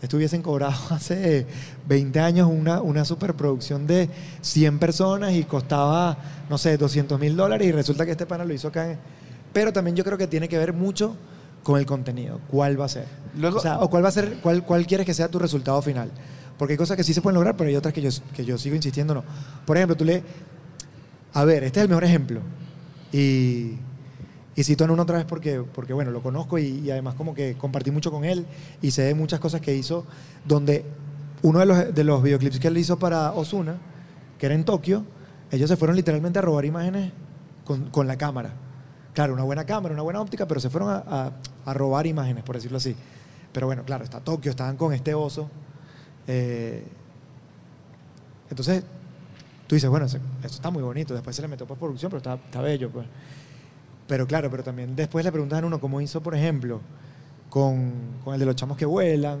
estuviesen 0.00 0.40
cobrado 0.40 0.78
hace 0.90 1.46
20 1.88 2.20
años 2.20 2.48
una, 2.48 2.80
una 2.80 3.04
superproducción 3.04 3.88
de 3.88 4.08
100 4.40 4.78
personas 4.78 5.32
y 5.32 5.42
costaba, 5.42 6.16
no 6.48 6.56
sé, 6.56 6.76
200 6.76 7.18
mil 7.18 7.36
dólares 7.36 7.66
y 7.66 7.72
resulta 7.72 8.04
que 8.06 8.12
este 8.12 8.26
pana 8.26 8.44
lo 8.44 8.54
hizo 8.54 8.68
acá. 8.68 8.92
en- 8.92 8.98
Pero 9.52 9.72
también 9.72 9.96
yo 9.96 10.04
creo 10.04 10.16
que 10.16 10.28
tiene 10.28 10.48
que 10.48 10.58
ver 10.58 10.72
mucho 10.72 11.16
con 11.64 11.76
el 11.80 11.86
contenido, 11.86 12.38
cuál 12.48 12.80
va 12.80 12.84
a 12.84 12.88
ser. 12.88 13.06
Luego- 13.36 13.58
o, 13.58 13.60
sea, 13.60 13.80
o 13.80 13.90
cuál 13.90 14.04
va 14.04 14.10
a 14.10 14.12
ser, 14.12 14.36
cuál, 14.40 14.64
cuál 14.64 14.86
quieres 14.86 15.04
que 15.06 15.12
sea 15.14 15.26
tu 15.28 15.40
resultado 15.40 15.82
final. 15.82 16.08
Porque 16.56 16.74
hay 16.74 16.78
cosas 16.78 16.96
que 16.96 17.02
sí 17.02 17.12
se 17.12 17.22
pueden 17.22 17.34
lograr, 17.34 17.56
pero 17.56 17.68
hay 17.68 17.74
otras 17.74 17.92
que 17.92 18.00
yo, 18.00 18.10
que 18.32 18.44
yo 18.44 18.58
sigo 18.58 18.76
insistiendo 18.76 19.12
no. 19.12 19.24
Por 19.66 19.76
ejemplo, 19.76 19.96
tú 19.96 20.04
le... 20.04 20.22
A 21.34 21.44
ver, 21.44 21.64
este 21.64 21.80
es 21.80 21.82
el 21.82 21.88
mejor 21.88 22.04
ejemplo. 22.04 22.40
Y, 23.12 23.72
y 24.56 24.64
cito 24.64 24.84
a 24.84 24.86
Nuno 24.86 25.02
otra 25.02 25.16
vez 25.16 25.26
porque, 25.26 25.62
porque 25.74 25.92
bueno, 25.92 26.10
lo 26.10 26.22
conozco 26.22 26.58
y, 26.58 26.66
y 26.80 26.90
además 26.90 27.14
como 27.14 27.34
que 27.34 27.54
compartí 27.56 27.90
mucho 27.90 28.10
con 28.10 28.24
él 28.24 28.46
y 28.82 28.90
sé 28.90 29.02
de 29.02 29.14
muchas 29.14 29.40
cosas 29.40 29.60
que 29.60 29.74
hizo, 29.74 30.04
donde 30.44 30.84
uno 31.42 31.58
de 31.60 31.66
los, 31.66 31.94
de 31.94 32.04
los 32.04 32.22
videoclips 32.22 32.58
que 32.58 32.68
él 32.68 32.76
hizo 32.78 32.98
para 32.98 33.32
Osuna, 33.32 33.76
que 34.38 34.46
era 34.46 34.54
en 34.54 34.64
Tokio, 34.64 35.04
ellos 35.50 35.68
se 35.70 35.76
fueron 35.76 35.96
literalmente 35.96 36.38
a 36.38 36.42
robar 36.42 36.64
imágenes 36.64 37.12
con, 37.64 37.90
con 37.90 38.06
la 38.06 38.16
cámara. 38.16 38.50
Claro, 39.14 39.32
una 39.34 39.42
buena 39.44 39.64
cámara, 39.64 39.92
una 39.94 40.02
buena 40.02 40.20
óptica, 40.20 40.46
pero 40.46 40.60
se 40.60 40.70
fueron 40.70 40.90
a, 40.90 40.96
a- 41.06 41.32
a 41.66 41.74
robar 41.74 42.06
imágenes, 42.06 42.42
por 42.44 42.56
decirlo 42.56 42.78
así. 42.78 42.94
Pero 43.52 43.66
bueno, 43.66 43.82
claro, 43.84 44.04
está 44.04 44.20
Tokio, 44.20 44.50
estaban 44.50 44.76
con 44.76 44.92
este 44.92 45.14
oso. 45.14 45.48
Eh, 46.26 46.84
entonces, 48.48 48.82
tú 49.66 49.74
dices, 49.74 49.88
bueno, 49.90 50.06
esto 50.06 50.18
está 50.42 50.70
muy 50.70 50.82
bonito, 50.82 51.14
después 51.14 51.34
se 51.36 51.42
le 51.42 51.48
metió 51.48 51.66
postproducción, 51.66 52.10
pero 52.10 52.18
está, 52.18 52.34
está 52.34 52.60
bello. 52.60 52.90
Pues. 52.90 53.06
Pero 54.10 54.26
claro, 54.26 54.50
pero 54.50 54.64
también 54.64 54.96
después 54.96 55.24
le 55.24 55.30
preguntan 55.30 55.62
a 55.62 55.66
uno 55.68 55.80
cómo 55.80 56.00
hizo, 56.00 56.20
por 56.20 56.34
ejemplo, 56.34 56.80
con, 57.48 57.92
con 58.24 58.34
el 58.34 58.40
de 58.40 58.46
los 58.46 58.56
chamos 58.56 58.76
que 58.76 58.84
vuelan, 58.84 59.38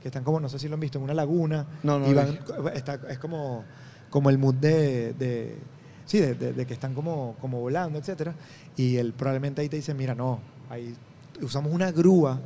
que 0.00 0.08
están 0.08 0.24
como, 0.24 0.40
no 0.40 0.48
sé 0.48 0.58
si 0.58 0.68
lo 0.68 0.74
han 0.74 0.80
visto, 0.80 0.96
en 0.96 1.04
una 1.04 1.12
laguna. 1.12 1.66
No, 1.82 1.98
no 1.98 2.06
y 2.08 2.14
lo 2.14 2.16
van- 2.16 2.74
está- 2.74 2.98
es 3.10 3.18
como, 3.18 3.62
como 4.08 4.30
el 4.30 4.38
mood 4.38 4.54
de, 4.54 5.12
de- 5.12 5.58
sí, 6.06 6.18
de, 6.18 6.34
de- 6.34 6.54
de 6.54 6.66
que 6.66 6.72
están 6.72 6.94
como, 6.94 7.36
como 7.42 7.60
volando, 7.60 7.98
etcétera. 7.98 8.34
Y 8.74 8.96
él 8.96 9.12
probablemente 9.12 9.60
ahí 9.60 9.68
te 9.68 9.76
dice, 9.76 9.92
mira, 9.92 10.14
no, 10.14 10.40
ahí 10.70 10.96
usamos 11.42 11.70
una 11.70 11.92
grúa 11.92 12.40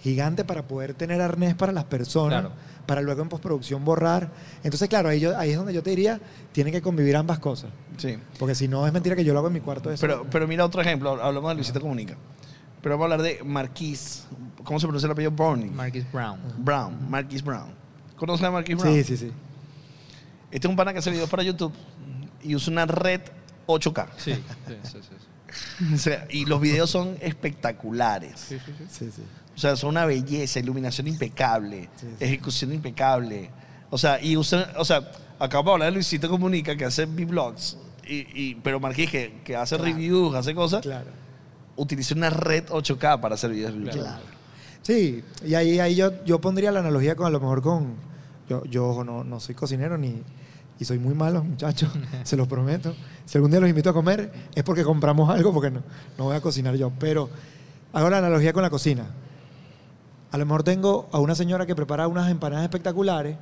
gigante 0.00 0.44
para 0.44 0.66
poder 0.66 0.94
tener 0.94 1.20
arnés 1.20 1.54
para 1.54 1.70
las 1.72 1.84
personas, 1.84 2.40
Claro. 2.40 2.54
Para 2.86 3.00
luego 3.02 3.22
en 3.22 3.28
postproducción 3.28 3.84
borrar. 3.84 4.30
Entonces, 4.62 4.88
claro, 4.88 5.08
ahí, 5.08 5.20
yo- 5.20 5.36
ahí 5.38 5.50
es 5.50 5.56
donde 5.56 5.72
yo 5.72 5.82
te 5.82 5.90
diría, 5.90 6.20
tienen 6.52 6.72
que 6.72 6.82
convivir 6.82 7.16
ambas 7.16 7.38
cosas. 7.38 7.70
Sí. 7.96 8.18
Porque 8.38 8.54
si 8.54 8.68
no, 8.68 8.86
es 8.86 8.92
mentira 8.92 9.16
que 9.16 9.24
yo 9.24 9.32
lo 9.32 9.38
hago 9.40 9.48
en 9.48 9.54
mi 9.54 9.60
cuarto. 9.60 9.90
Eso. 9.90 10.00
Pero, 10.00 10.26
pero 10.30 10.46
mira 10.48 10.64
otro 10.64 10.80
ejemplo, 10.80 11.10
hablamos 11.22 11.50
de 11.50 11.54
Luisito 11.56 11.80
Comunica. 11.80 12.16
Pero 12.82 12.96
vamos 12.98 13.10
a 13.10 13.14
hablar 13.14 13.22
de 13.26 13.42
Marquis, 13.44 14.26
¿cómo 14.62 14.78
se 14.78 14.86
pronuncia 14.86 15.06
el 15.06 15.12
apellido? 15.12 15.30
Browning. 15.30 15.74
Marquis 15.74 16.10
Brown. 16.12 16.38
Brown, 16.58 17.10
Marquis 17.10 17.42
Brown. 17.42 17.72
¿Conoces 18.16 18.44
a 18.46 18.50
Marquis 18.50 18.76
Brown? 18.76 18.94
sí, 18.94 19.04
sí, 19.04 19.16
sí. 19.16 19.32
Este 20.50 20.66
es 20.66 20.70
un 20.70 20.76
pana 20.76 20.92
que 20.92 20.98
hace 20.98 21.10
videos 21.10 21.28
para 21.30 21.42
YouTube 21.42 21.72
y 22.42 22.54
usa 22.54 22.70
una 22.72 22.84
red 22.86 23.22
8K. 23.66 24.06
Sí, 24.18 24.34
sí, 24.34 24.40
sí, 24.66 24.74
sí, 24.92 24.98
sí. 25.02 25.14
O 25.94 25.98
sea, 25.98 26.26
y 26.30 26.44
los 26.46 26.60
videos 26.60 26.90
son 26.90 27.16
espectaculares. 27.20 28.38
sí, 28.40 28.58
sí. 28.90 29.22
O 29.54 29.58
sea, 29.58 29.76
son 29.76 29.90
una 29.90 30.04
belleza, 30.06 30.58
iluminación 30.60 31.06
impecable, 31.06 31.88
Sí, 31.96 32.06
sí. 32.18 32.24
ejecución 32.24 32.72
impecable. 32.72 33.50
O 33.90 33.98
sea, 33.98 34.20
y 34.22 34.36
usan, 34.36 34.64
o 34.76 34.84
sea, 34.84 35.10
acabo 35.38 35.70
de 35.70 35.72
hablar 35.74 35.88
de 35.90 35.94
Luisito 35.94 36.28
Comunica 36.28 36.76
que 36.76 36.84
hace 36.84 37.06
vlogs, 37.06 37.76
y, 38.06 38.26
y, 38.34 38.54
pero 38.56 38.80
Marquis 38.80 39.10
que, 39.10 39.40
que 39.44 39.54
hace 39.56 39.76
Claro. 39.76 39.92
reviews, 39.92 40.34
hace 40.34 40.54
cosas, 40.54 40.82
Claro. 40.82 41.06
utiliza 41.76 42.14
una 42.14 42.30
red 42.30 42.64
8K 42.68 43.20
para 43.20 43.34
hacer 43.36 43.50
videos. 43.50 43.72
de 43.74 43.78
YouTube. 43.80 44.00
Claro. 44.00 44.22
Sí, 44.82 45.22
y 45.46 45.54
ahí, 45.54 45.78
ahí 45.80 45.94
yo, 45.94 46.24
yo 46.24 46.40
pondría 46.40 46.70
la 46.72 46.80
analogía 46.80 47.14
con 47.16 47.26
a 47.26 47.30
lo 47.30 47.40
mejor 47.40 47.62
con. 47.62 47.94
Yo, 48.48 48.64
yo 48.66 48.86
ojo, 48.88 49.04
no, 49.04 49.24
no 49.24 49.40
soy 49.40 49.54
cocinero 49.54 49.96
ni. 49.96 50.22
Y 50.78 50.84
soy 50.84 50.98
muy 50.98 51.14
malo, 51.14 51.42
muchachos, 51.44 51.88
se 52.24 52.36
los 52.36 52.48
prometo. 52.48 52.94
Si 53.24 53.38
algún 53.38 53.50
día 53.52 53.60
los 53.60 53.68
invito 53.70 53.88
a 53.90 53.92
comer, 53.94 54.30
es 54.54 54.62
porque 54.64 54.82
compramos 54.82 55.30
algo, 55.30 55.52
porque 55.54 55.70
no, 55.70 55.82
no 56.18 56.24
voy 56.24 56.36
a 56.36 56.40
cocinar 56.40 56.74
yo. 56.74 56.90
Pero 56.98 57.30
hago 57.92 58.10
la 58.10 58.18
analogía 58.18 58.52
con 58.52 58.62
la 58.62 58.70
cocina. 58.70 59.06
A 60.34 60.38
lo 60.38 60.46
mejor 60.46 60.64
tengo 60.64 61.08
a 61.12 61.20
una 61.20 61.36
señora 61.36 61.64
que 61.64 61.76
prepara 61.76 62.08
unas 62.08 62.28
empanadas 62.28 62.64
espectaculares 62.64 63.36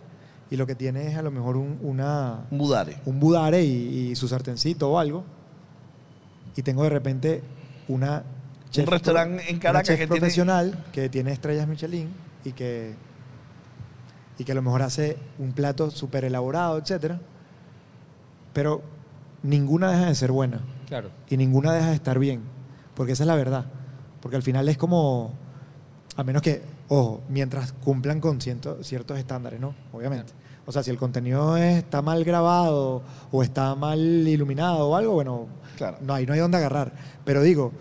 y 0.51 0.57
lo 0.57 0.67
que 0.67 0.75
tiene 0.75 1.07
es 1.09 1.17
a 1.17 1.23
lo 1.23 1.31
mejor 1.31 1.57
un, 1.57 1.79
una, 1.81 2.45
Un 2.51 2.59
budare. 2.59 2.99
un 3.07 3.19
budare 3.19 3.65
y, 3.65 4.11
y 4.11 4.15
su 4.17 4.29
sartencito 4.29 4.91
o 4.91 4.99
algo. 4.99 5.25
Y 6.55 6.61
tengo 6.63 6.83
de 6.83 6.91
repente 6.91 7.43
una 7.89 8.23
Un 8.77 8.87
restaurante 8.87 9.51
en 9.51 9.59
Caracas 9.59 9.89
que 9.89 10.07
tiene- 10.07 10.21
profesional 10.21 10.85
que 10.93 11.09
tiene 11.09 11.33
estrellas 11.33 11.67
Michelin 11.67 12.09
y 12.45 12.53
que 12.53 12.95
y 14.39 14.45
que 14.45 14.53
a 14.53 14.55
lo 14.55 14.61
mejor 14.63 14.83
hace 14.83 15.17
un 15.39 15.53
plato 15.53 15.91
súper 15.91 16.25
elaborado, 16.27 16.77
etcétera. 16.77 17.21
Pero 18.53 18.83
ninguna 19.43 19.91
deja 19.93 20.07
de 20.07 20.15
ser 20.15 20.31
buena 20.33 20.61
Claro. 20.89 21.09
y 21.31 21.37
ninguna 21.39 21.73
deja 21.73 21.89
de 21.89 21.95
estar 21.95 22.19
bien, 22.19 22.43
porque 22.95 23.13
esa 23.13 23.23
es 23.23 23.27
la 23.29 23.37
verdad. 23.37 23.65
Porque 24.21 24.37
al 24.37 24.43
final 24.43 24.69
es 24.69 24.77
como, 24.77 25.33
a 26.17 26.23
menos 26.25 26.43
que, 26.43 26.63
ojo, 26.89 27.21
mientras 27.29 27.73
cumplan 27.73 28.21
con 28.21 28.41
ciento- 28.41 28.83
ciertos 28.83 29.19
estándares, 29.19 29.61
¿no? 29.61 29.75
Obviamente. 29.93 30.33
O 30.67 30.71
sea, 30.73 30.83
si 30.83 30.91
el 30.91 30.97
contenido 30.99 31.57
está 31.57 32.03
mal 32.03 32.23
grabado 32.25 33.03
o 33.33 33.43
está 33.43 33.75
mal 33.75 33.99
iluminado 33.99 34.89
o 34.89 34.97
algo, 34.97 35.15
bueno, 35.15 35.47
Claro. 35.77 35.97
no 36.03 36.15
hay, 36.15 36.25
no 36.27 36.35
hay 36.35 36.39
dónde 36.41 36.59
agarrar. 36.59 36.93
Pero 37.25 37.43
digo, 37.43 37.73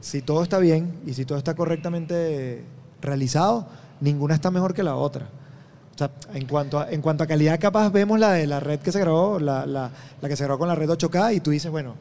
si 0.00 0.22
todo 0.22 0.42
está 0.42 0.58
bien 0.58 1.00
y 1.06 1.14
si 1.14 1.24
todo 1.24 1.38
está 1.38 1.54
correctamente 1.54 2.64
realizado, 3.02 3.66
ninguna 4.00 4.34
está 4.34 4.50
mejor 4.50 4.74
que 4.74 4.82
la 4.84 4.94
otra. 4.94 5.26
O 5.94 5.98
sea, 5.98 6.10
en 6.32 6.46
cuanto 6.46 6.78
a, 6.78 6.90
en 6.90 7.02
cuanto 7.02 7.24
a 7.24 7.26
calidad, 7.26 7.58
capaz 7.58 7.90
vemos 7.90 8.18
la 8.20 8.32
de 8.32 8.46
la 8.46 8.60
red 8.60 8.78
que 8.80 8.92
se 8.92 9.00
grabó, 9.00 9.38
la, 9.40 9.66
la- 9.66 9.90
la 10.20 10.28
que 10.28 10.36
se 10.36 10.44
grabó 10.44 10.60
con 10.60 10.68
la 10.68 10.74
red 10.76 10.88
8K, 10.88 11.34
y 11.34 11.40
tú 11.40 11.50
dices, 11.50 11.70
bueno, 11.70 11.94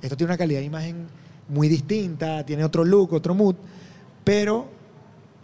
esto 0.00 0.16
tiene 0.16 0.30
una 0.32 0.38
calidad 0.38 0.60
de 0.60 0.66
imagen 0.66 1.06
muy 1.48 1.68
distinta, 1.68 2.44
tiene 2.46 2.64
otro 2.64 2.84
look, 2.84 3.12
otro 3.12 3.34
mood, 3.34 3.54
pero 4.24 4.66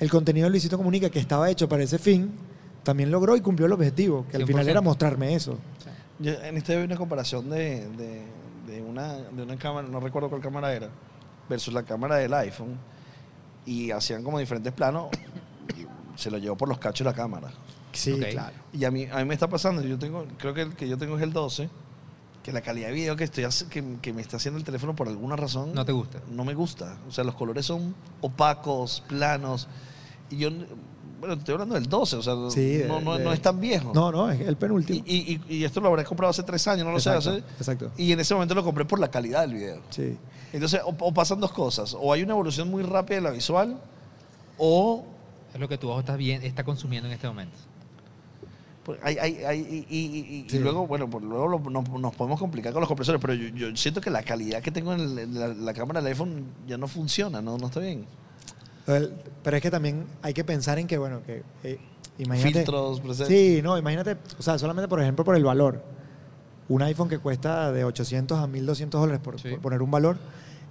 el 0.01 0.11
contenido 0.11 0.47
de 0.47 0.51
Luisito 0.51 0.77
Comunica, 0.77 1.09
que 1.11 1.19
estaba 1.21 1.49
hecho 1.51 1.69
para 1.69 1.83
ese 1.85 1.99
fin, 1.99 2.33
también 2.83 3.11
logró 3.11 3.37
y 3.37 3.41
cumplió 3.41 3.67
el 3.67 3.73
objetivo, 3.73 4.27
que 4.31 4.37
al 4.39 4.47
final 4.47 4.67
100%. 4.67 4.71
era 4.71 4.81
mostrarme 4.81 5.35
eso. 5.35 5.57
Yo 6.19 6.33
en 6.33 6.57
este 6.57 6.77
vi 6.77 6.85
una 6.85 6.97
comparación 6.97 7.49
de, 7.49 7.89
de, 7.91 8.25
de 8.67 8.83
una, 8.83 9.15
de 9.17 9.43
una 9.43 9.57
cámara, 9.57 9.87
no 9.89 10.01
recuerdo 10.01 10.29
cuál 10.29 10.41
cámara 10.43 10.73
era, 10.73 10.89
versus 11.49 11.73
la 11.73 11.83
cámara 11.85 12.17
del 12.17 12.33
iPhone. 12.35 12.77
Y 13.67 13.91
hacían 13.91 14.23
como 14.25 14.39
diferentes 14.39 14.73
planos. 14.73 15.09
y 15.79 15.87
se 16.19 16.31
lo 16.31 16.39
llevó 16.39 16.57
por 16.57 16.69
los 16.69 16.79
cachos 16.79 17.05
la 17.05 17.13
cámara. 17.15 17.51
Sí, 17.93 18.13
Ok. 18.13 18.25
claro. 18.31 18.57
Y 18.73 18.85
a 18.85 18.91
mí, 18.91 19.07
a 19.11 19.17
mí 19.19 19.25
me 19.25 19.35
está 19.35 19.49
pasando, 19.49 19.83
yo 19.83 19.99
tengo, 19.99 20.25
creo 20.39 20.55
que 20.55 20.63
el 20.63 20.75
que 20.75 20.89
yo 20.89 20.97
tengo 20.97 21.17
es 21.17 21.23
el 21.23 21.33
12, 21.33 21.69
que 22.43 22.53
la 22.53 22.63
calidad 22.63 22.89
de 22.89 22.95
video 22.95 23.17
que, 23.17 23.25
estoy 23.25 23.45
que, 23.69 23.85
que 24.01 24.13
me 24.15 24.23
está 24.23 24.39
haciendo 24.39 24.57
el 24.59 24.65
teléfono 24.65 24.97
por 24.97 25.09
alguna 25.09 25.37
razón 25.37 25.75
No 25.75 25.85
te 25.85 25.93
gusta. 25.93 26.21
no 26.31 26.45
me 26.45 26.55
gusta. 26.55 26.97
O 27.09 27.13
sea, 27.13 27.25
los 27.25 27.35
colores 27.35 27.67
son 27.67 27.95
opacos, 28.23 29.03
planos. 29.09 29.69
Y 30.31 30.37
yo, 30.39 30.51
bueno, 31.19 31.35
estoy 31.35 31.53
hablando 31.53 31.75
del 31.75 31.87
12, 31.89 32.17
o 32.17 32.23
sea, 32.23 32.35
Sí, 32.51 32.79
de- 32.79 32.89
no, 32.89 33.01
no, 33.01 33.19
de- 33.19 33.25
no 33.25 33.33
es 33.33 33.43
tan 33.43 33.61
viejo. 33.61 33.93
No, 33.95 34.11
no, 34.11 34.31
es 34.31 34.41
el 34.41 34.57
penúltimo. 34.57 35.03
Y, 35.07 35.41
y- 35.49 35.57
y- 35.57 35.65
esto 35.65 35.81
lo 35.81 35.89
habré 35.89 36.05
comprado 36.05 36.31
hace 36.31 36.43
tres 36.43 36.67
años, 36.69 36.85
no 36.87 36.93
lo 36.93 36.97
exacto, 36.99 37.21
sé. 37.23 37.29
hace- 37.31 37.39
exacto. 37.59 37.91
y 37.99 38.13
en 38.13 38.21
ese 38.21 38.33
momento 38.35 38.55
lo 38.55 38.65
compré 38.65 38.85
por 38.85 38.99
la 38.99 39.11
calidad 39.11 39.43
del 39.43 39.55
video. 39.55 39.81
Sí. 39.91 40.17
Entonces, 40.53 40.81
o, 40.85 40.95
o 40.99 41.13
pasan 41.13 41.39
dos 41.41 41.53
cosas. 41.53 41.95
O 41.99 42.13
hay 42.13 42.23
una 42.23 42.33
evolución 42.33 42.71
muy 42.71 42.83
rápida 42.83 43.17
de 43.17 43.23
la 43.23 43.31
visual, 43.31 43.79
o 44.59 45.05
Es 45.53 45.59
lo 45.61 45.69
que 45.69 45.77
tu 45.79 45.89
ojo 45.91 45.99
está, 46.01 46.15
bien, 46.17 46.43
está 46.45 46.63
consumiendo 46.65 47.09
en 47.09 47.15
este 47.15 47.27
momento. 47.27 47.57
pues, 48.85 48.99
hay, 49.03 49.19
hay- 49.19 49.45
hay- 49.45 49.87
y, 49.91 49.95
y- 49.97 50.19
y- 50.21 50.45
y 50.47 50.51
Sí. 50.51 50.59
luego, 50.59 50.87
bueno, 50.87 51.09
pues 51.11 51.23
luego 51.23 51.47
lo- 51.49 51.59
nos, 51.71 51.87
nos 51.91 52.15
podemos 52.15 52.39
complicar 52.41 52.73
con 52.73 52.81
los 52.81 52.89
compresores, 52.89 53.21
pero 53.21 53.35
yo, 53.35 53.49
yo 53.49 53.77
siento 53.77 54.01
que 54.01 54.09
la 54.11 54.23
calidad 54.23 54.63
que 54.63 54.71
tengo 54.71 54.95
en, 54.95 55.01
el- 55.01 55.19
en 55.19 55.39
la, 55.39 55.49
la 55.49 55.75
cámara 55.75 56.01
del 56.01 56.09
iPhone 56.13 56.45
ya 56.67 56.79
no 56.79 56.89
funciona, 56.89 57.43
no, 57.43 57.59
no 57.59 57.67
está 57.67 57.79
bien. 57.81 58.07
Pero 58.87 59.57
es 59.57 59.63
que 59.63 59.71
también 59.71 60.07
hay 60.23 60.35
que 60.35 60.45
pensar 60.45 60.79
en 60.79 60.87
que, 60.87 60.99
bueno, 60.99 61.23
que 61.25 61.43
eh, 61.65 61.79
imagínate. 62.19 62.59
Filtros, 62.61 63.01
presets. 63.01 63.29
Sí, 63.29 63.61
no, 63.63 63.79
imagínate, 63.79 64.17
o 64.39 64.43
sea, 64.43 64.59
solamente 64.59 64.89
por 64.89 65.01
ejemplo 65.01 65.25
por 65.25 65.37
el 65.37 65.45
valor. 65.45 65.83
Un 66.69 66.83
iPhone 66.83 67.09
que 67.09 67.19
cuesta 67.19 67.73
de 67.73 67.85
800 67.85 68.39
a 68.39 68.47
1200 68.47 69.01
dólares, 69.01 69.21
por, 69.23 69.41
Sí. 69.41 69.51
por 69.51 69.61
poner 69.61 69.83
un 69.83 69.91
valor, 69.91 70.17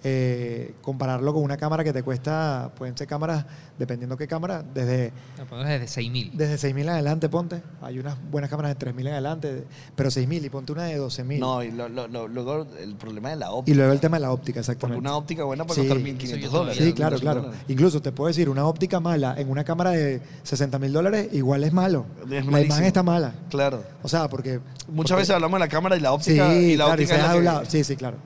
eh, 0.03 0.73
compararlo 0.81 1.33
con 1.33 1.43
una 1.43 1.57
cámara 1.57 1.83
que 1.83 1.91
te 1.93 2.03
cuesta, 2.03 2.71
pueden 2.77 2.97
ser 2.97 3.07
cámaras, 3.07 3.45
dependiendo 3.77 4.15
qué 4.17 4.27
cámara, 4.27 4.63
desde, 4.73 5.11
desde 5.51 5.87
6000. 5.87 6.31
desde 6.37 6.69
6.000 6.73 6.81
en 6.83 6.89
adelante, 6.89 7.27
ponte. 7.29 7.61
Hay 7.81 7.99
unas 7.99 8.17
buenas 8.31 8.49
cámaras 8.49 8.77
de 8.77 8.85
3.000 8.93 8.99
en 9.01 9.07
adelante, 9.13 9.63
pero 9.95 10.09
6.000 10.09 10.45
y 10.45 10.49
ponte 10.49 10.71
una 10.71 10.83
de 10.85 10.97
12.000. 10.99 11.39
No, 11.39 11.61
y 11.63 11.71
lo- 11.71 11.89
lo- 11.89 12.07
lo- 12.07 12.27
luego 12.27 12.65
el 12.81 12.95
problema 12.95 13.29
de 13.31 13.35
la 13.37 13.47
y 13.47 13.49
óptica. 13.51 13.77
luego 13.77 13.91
el 13.93 13.99
tema 13.99 14.17
de 14.17 14.21
la 14.21 14.31
óptica, 14.31 14.59
Porque 14.59 14.71
exactamente. 14.71 14.99
una 14.99 15.15
óptica 15.15 15.43
buena 15.43 15.65
puede 15.65 15.81
Sí. 15.81 15.87
costar 15.87 15.97
Eso 15.97 16.05
1.500 16.17 16.39
yo 16.39 16.49
dólares. 16.49 16.77
Sí, 16.83 16.93
claro, 16.93 17.15
1.200 17.17 17.21
claro. 17.21 17.41
dólares. 17.41 17.61
Incluso 17.67 18.01
te 18.01 18.11
puedo 18.11 18.27
decir, 18.29 18.49
una 18.49 18.65
óptica 18.65 18.99
mala 18.99 19.35
en 19.37 19.49
una 19.49 19.63
cámara 19.63 19.91
de 19.91 20.21
60 20.43 20.79
mil 20.79 20.93
dólares 20.93 21.29
igual 21.33 21.63
es 21.63 21.73
malo. 21.73 22.05
Es 22.31 22.45
la 22.45 22.61
imagen 22.61 22.85
está 22.85 23.03
mala. 23.03 23.33
Claro. 23.49 23.83
O 24.03 24.07
sea, 24.07 24.29
porque... 24.29 24.59
Muchas 24.87 25.11
porque- 25.11 25.15
veces 25.15 25.35
hablamos 25.35 25.59
de 25.59 25.65
la 25.65 25.69
cámara 25.69 25.97
y 25.97 25.99
la 25.99 26.09
Sí, 26.09 26.15
óptica. 26.15 26.53
y 26.55 26.77
la 26.77 26.85
claro, 26.85 27.01
y 27.01 27.03
óptica 27.05 27.15
se 27.33 27.63
que-. 27.63 27.69
Sí, 27.69 27.83
sí, 27.83 27.95
claro. 27.95 28.17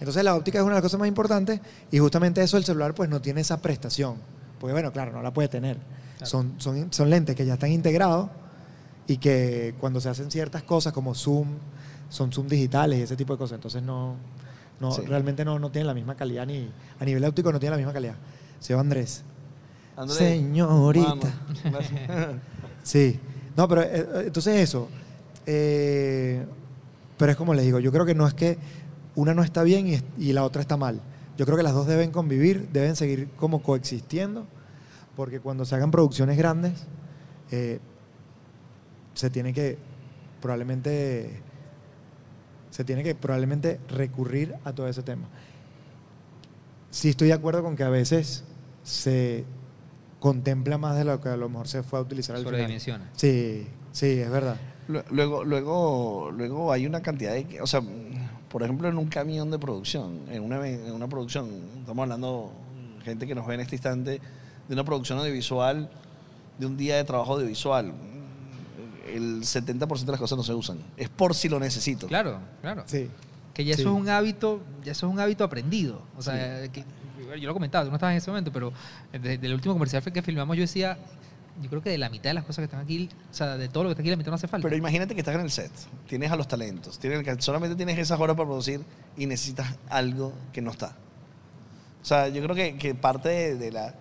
Entonces 0.00 0.24
la 0.24 0.34
óptica 0.34 0.58
es 0.58 0.62
una 0.64 0.72
de 0.74 0.76
las 0.78 0.82
cosas 0.82 0.98
más 0.98 1.08
importantes 1.08 1.60
y 1.92 1.98
justamente 1.98 2.42
eso 2.42 2.56
el 2.56 2.64
celular 2.64 2.94
pues 2.94 3.08
no 3.08 3.20
tiene 3.20 3.42
esa 3.42 3.60
prestación. 3.62 4.16
Porque 4.58 4.72
bueno, 4.72 4.90
claro, 4.92 5.12
no 5.12 5.22
la 5.22 5.32
puede 5.32 5.48
tener. 5.48 5.78
Son, 6.24 6.54
son, 6.58 6.92
son 6.92 7.08
lentes 7.08 7.36
que 7.36 7.46
ya 7.46 7.54
están 7.54 7.70
integrados 7.70 8.28
y 9.06 9.16
que 9.18 9.74
cuando 9.80 10.00
se 10.00 10.08
hacen 10.08 10.30
ciertas 10.30 10.62
cosas 10.62 10.92
como 10.92 11.14
zoom, 11.14 11.48
son 12.08 12.32
zoom 12.32 12.46
digitales 12.48 12.98
y 12.98 13.02
ese 13.02 13.16
tipo 13.16 13.32
de 13.34 13.38
cosas. 13.38 13.56
Entonces 13.56 13.82
no, 13.82 14.16
no 14.80 14.90
Sí. 14.92 15.02
realmente 15.06 15.44
no, 15.44 15.58
no 15.58 15.70
tienen 15.70 15.86
la 15.86 15.94
misma 15.94 16.14
calidad 16.16 16.46
ni 16.46 16.68
a 16.98 17.04
nivel 17.04 17.24
óptico 17.24 17.52
no 17.52 17.58
tienen 17.60 17.72
la 17.72 17.76
misma 17.78 17.92
calidad. 17.92 18.14
Se 18.58 18.74
va 18.74 18.80
Andrés. 18.80 19.22
Andrés, 19.96 20.18
Señorita. 20.18 21.16
Sí, 22.82 23.18
no, 23.56 23.68
pero 23.68 23.82
eh, 23.82 23.88
eh, 23.94 24.22
entonces 24.26 24.56
eso. 24.60 24.88
eh, 25.46 26.44
pero 27.18 27.32
es 27.32 27.36
como 27.36 27.52
les 27.52 27.64
digo, 27.66 27.78
yo 27.80 27.92
creo 27.92 28.06
que 28.06 28.14
no 28.14 28.26
es 28.26 28.32
que 28.32 28.56
una 29.14 29.34
no 29.34 29.42
está 29.42 29.62
bien 29.62 29.86
y, 30.18 30.32
la 30.32 30.44
otra 30.44 30.62
está 30.62 30.76
mal. 30.76 31.00
Yo 31.36 31.46
creo 31.46 31.56
que 31.56 31.62
las 31.62 31.74
dos 31.74 31.86
deben 31.86 32.10
convivir, 32.10 32.68
deben 32.72 32.96
seguir 32.96 33.28
como 33.36 33.62
coexistiendo, 33.62 34.46
porque 35.16 35.40
cuando 35.40 35.64
se 35.64 35.74
hagan 35.74 35.90
producciones 35.90 36.36
grandes, 36.36 36.86
eh, 37.50 37.80
se 39.14 39.30
tiene 39.30 39.52
que 39.52 39.78
probablemente 40.40 41.40
se 42.70 42.84
tiene 42.84 43.02
que 43.02 43.14
probablemente 43.14 43.80
recurrir 43.88 44.54
a 44.64 44.72
todo 44.72 44.86
ese 44.88 45.02
tema. 45.02 45.26
Sí 46.90 47.08
estoy 47.10 47.28
de 47.28 47.34
acuerdo 47.34 47.62
con 47.62 47.76
que 47.76 47.82
a 47.82 47.88
veces 47.88 48.44
se 48.82 49.44
contempla 50.20 50.78
más 50.78 50.96
de 50.96 51.04
lo 51.04 51.20
que 51.20 51.28
a 51.30 51.36
lo 51.36 51.48
mejor 51.48 51.66
se 51.68 51.82
fue 51.82 51.98
a 51.98 52.02
utilizar 52.02 52.36
al 52.36 52.42
final. 52.58 52.66
Sí, 53.14 53.66
sí, 53.92 54.06
es 54.20 54.30
verdad. 54.30 54.56
Lue- 54.88 55.04
Luego, 55.10 55.44
luego, 55.44 56.30
luego 56.32 56.72
hay 56.72 56.86
una 56.86 57.00
cantidad 57.02 57.32
de, 57.32 57.60
o 57.60 57.66
sea, 57.66 57.80
por 58.50 58.64
ejemplo, 58.64 58.88
en 58.88 58.98
un 58.98 59.06
camión 59.06 59.50
de 59.50 59.58
producción, 59.58 60.20
en 60.28 60.42
una, 60.42 60.66
en 60.66 60.92
una 60.92 61.08
producción, 61.08 61.48
estamos 61.78 62.02
hablando 62.02 62.52
gente 63.04 63.26
que 63.26 63.34
nos 63.34 63.46
ve 63.46 63.54
en 63.54 63.60
este 63.60 63.76
instante 63.76 64.20
de 64.68 64.74
una 64.74 64.84
producción 64.84 65.20
audiovisual, 65.20 65.88
de 66.58 66.66
un 66.66 66.76
día 66.76 66.96
de 66.96 67.04
trabajo 67.04 67.34
audiovisual. 67.34 67.92
El 69.06 69.42
70% 69.42 70.04
de 70.04 70.10
las 70.12 70.20
cosas 70.20 70.36
no 70.36 70.44
se 70.44 70.52
usan. 70.52 70.78
Es 70.96 71.08
por 71.08 71.34
si 71.34 71.48
lo 71.48 71.60
necesito. 71.60 72.08
Claro, 72.08 72.38
claro. 72.60 72.82
Sí. 72.86 73.08
Que 73.54 73.64
ya 73.64 73.74
Sí. 73.76 73.82
eso 73.82 73.90
es 73.90 73.96
un 73.96 74.08
hábito, 74.08 74.60
ya 74.84 74.92
eso 74.92 75.06
es 75.06 75.12
un 75.12 75.20
hábito 75.20 75.44
aprendido. 75.44 76.02
O 76.18 76.22
sea, 76.22 76.68
que, 76.72 76.84
yo 77.40 77.46
lo 77.46 77.54
comentaba, 77.54 77.84
tú 77.84 77.90
no 77.90 77.96
estabas 77.96 78.12
en 78.12 78.18
ese 78.18 78.30
momento, 78.30 78.52
pero 78.52 78.72
desde 79.12 79.46
el 79.46 79.54
último 79.54 79.74
comercial 79.74 80.02
que 80.02 80.22
filmamos 80.22 80.56
yo 80.56 80.62
decía, 80.62 80.98
yo 81.62 81.68
creo 81.68 81.82
que 81.82 81.90
de 81.90 81.98
la 81.98 82.08
mitad 82.10 82.30
de 82.30 82.34
las 82.34 82.44
cosas 82.44 82.58
que 82.62 82.64
están 82.64 82.80
aquí, 82.80 83.08
o 83.30 83.34
sea, 83.34 83.56
de 83.56 83.68
todo 83.68 83.84
lo 83.84 83.88
que 83.88 83.92
está 83.92 84.02
aquí, 84.02 84.10
la 84.10 84.16
mitad 84.16 84.30
no 84.30 84.36
hace 84.36 84.48
falta. 84.48 84.64
Pero 84.64 84.76
imagínate 84.76 85.14
que 85.14 85.20
estás 85.20 85.34
en 85.34 85.40
el 85.42 85.50
set, 85.50 85.70
tienes 86.08 86.30
a 86.30 86.36
los 86.36 86.48
talentos, 86.48 86.98
tienes 86.98 87.26
el- 87.26 87.40
solamente 87.42 87.76
tienes 87.76 87.98
esas 87.98 88.18
horas 88.20 88.36
para 88.36 88.46
producir 88.48 88.80
y 89.16 89.26
necesitas 89.26 89.76
algo 89.88 90.32
que 90.52 90.60
no 90.62 90.70
está. 90.70 90.96
O 92.02 92.04
sea, 92.04 92.28
yo 92.28 92.42
creo 92.42 92.54
que, 92.56 92.76
que 92.78 92.94
parte 92.94 93.28
de, 93.28 93.54
de 93.56 93.72
la 93.72 93.94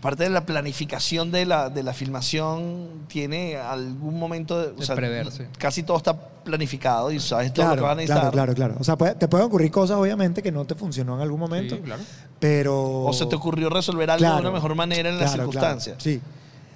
parte 0.00 0.22
de 0.24 0.30
la 0.30 0.46
planificación 0.46 1.30
de 1.30 1.44
la, 1.44 1.68
de 1.68 1.82
la 1.82 1.92
filmación 1.92 2.88
tiene 3.08 3.56
algún 3.56 4.18
momento, 4.18 4.58
de, 4.58 4.68
o 4.68 4.72
De 4.76 4.86
sea, 4.86 4.96
preverse. 4.96 5.48
casi 5.58 5.82
todo 5.82 5.98
está 5.98 6.18
planificado 6.18 7.10
y 7.10 7.20
sabes 7.20 7.52
todo 7.52 7.66
lo 7.66 7.70
que 7.72 7.76
Claro, 7.76 7.82
van 7.82 7.92
a 7.92 7.94
necesitar. 7.96 8.20
claro, 8.32 8.32
claro, 8.32 8.54
claro. 8.54 8.76
O 8.80 8.84
sea, 8.84 8.96
puede- 8.96 9.16
te 9.16 9.28
pueden 9.28 9.46
ocurrir 9.46 9.70
cosas, 9.70 9.98
obviamente, 9.98 10.42
que 10.42 10.50
no 10.50 10.64
te 10.64 10.74
funcionó 10.74 11.16
en 11.16 11.20
algún 11.22 11.38
momento, 11.40 11.74
Sí, 11.76 11.82
claro. 11.82 12.02
Pero... 12.40 13.02
O 13.04 13.12
se 13.12 13.26
te 13.26 13.36
ocurrió 13.36 13.68
resolver 13.70 14.10
algo 14.10 14.24
de 14.34 14.40
una 14.40 14.50
mejor 14.50 14.74
manera 14.74 15.08
en 15.10 15.18
las 15.18 15.30
claro, 15.34 15.44
circunstancias. 15.44 15.96
claro, 16.02 16.18
sí. 16.18 16.20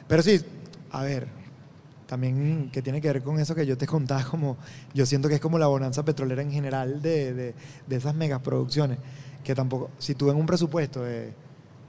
Pero 0.07 0.23
sí, 0.23 0.41
a 0.93 1.03
ver, 1.03 1.27
también 2.07 2.71
que 2.73 2.83
tiene 2.83 3.01
que 3.01 3.09
ver 3.09 3.23
con 3.23 3.41
eso 3.41 3.55
que 3.55 3.67
yo 3.67 3.77
te 3.79 3.87
contaba, 3.87 4.23
como 4.25 4.57
yo 4.93 5.07
siento 5.07 5.29
que 5.29 5.37
es 5.37 5.41
como 5.41 5.59
la 5.59 5.67
bonanza 5.67 6.05
petrolera 6.05 6.43
en 6.43 6.53
general 6.53 7.01
de, 7.03 7.33
de, 7.33 7.55
de 7.87 7.97
esas 7.97 8.15
megaproducciones, 8.15 8.99
que 9.43 9.55
tampoco, 9.55 9.91
si 9.99 10.15
tú 10.15 10.31
en 10.31 10.37
un 10.37 10.47
presupuesto 10.47 11.03
de, 11.03 11.33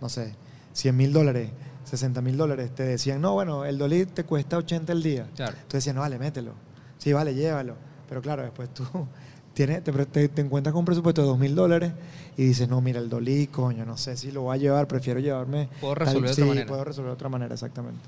no 0.02 0.10
sé, 0.10 0.34
100 0.74 0.96
mil 0.96 1.14
dólares, 1.14 1.50
60 1.84 2.22
mil 2.22 2.38
dólares, 2.38 2.72
te 2.74 2.84
decían, 2.84 3.22
no, 3.22 3.34
bueno, 3.34 3.66
el 3.66 3.78
dolí 3.78 4.06
te 4.06 4.24
cuesta 4.24 4.58
80 4.58 4.92
el 4.94 5.04
día. 5.04 5.28
Claro. 5.36 5.56
Tú 5.68 5.78
decías, 5.78 5.94
no, 5.94 6.02
vale, 6.02 6.18
mételo. 6.18 6.54
Sí, 6.98 7.14
vale, 7.14 7.36
llévalo. 7.36 7.76
Pero 8.10 8.22
claro, 8.22 8.42
después 8.44 8.74
tú 8.74 8.84
tienes, 9.54 9.84
te, 9.84 9.92
te- 9.92 10.30
te 10.30 10.42
encuentras 10.42 10.72
con 10.74 10.80
un 10.80 10.86
presupuesto 10.86 11.22
de 11.22 11.28
2 11.28 11.38
mil 11.38 11.54
dólares 11.56 11.92
y 12.38 12.44
dices, 12.46 12.68
no, 12.68 12.82
mira, 12.82 13.00
el 13.00 13.10
dolí, 13.10 13.48
coño, 13.48 13.86
no 13.86 13.98
sé 13.98 14.18
si 14.18 14.32
lo 14.32 14.42
voy 14.44 14.56
a 14.58 14.60
llevar, 14.60 14.88
prefiero 14.88 15.20
llevarme... 15.20 15.70
Puedo 15.80 15.96
tal- 15.96 16.06
resolver 16.08 16.30
de 16.30 16.36
sí, 16.36 16.42
otra 16.42 16.50
manera. 16.50 16.68
puedo 16.68 16.84
resolver 16.84 17.10
de 17.10 17.14
otra 17.14 17.30
manera, 17.30 17.54
exactamente. 17.54 18.02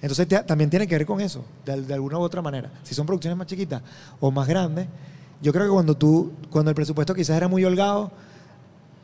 Entonces 0.00 0.26
te- 0.28 0.42
también 0.42 0.70
tiene 0.70 0.86
que 0.86 0.96
ver 0.96 1.06
con 1.06 1.20
eso, 1.20 1.44
de, 1.64 1.82
de 1.82 1.94
alguna 1.94 2.18
u 2.18 2.22
otra 2.22 2.40
manera. 2.42 2.70
Si 2.82 2.94
son 2.94 3.06
producciones 3.06 3.36
más 3.36 3.46
chiquitas 3.46 3.82
o 4.20 4.30
más 4.30 4.46
grandes, 4.48 4.86
yo 5.42 5.52
creo 5.52 5.64
que 5.66 5.70
cuando 5.72 5.94
tú, 5.96 6.32
cuando 6.50 6.70
el 6.70 6.74
presupuesto 6.74 7.14
quizás 7.14 7.36
era 7.36 7.48
muy 7.48 7.64
holgado, 7.64 8.10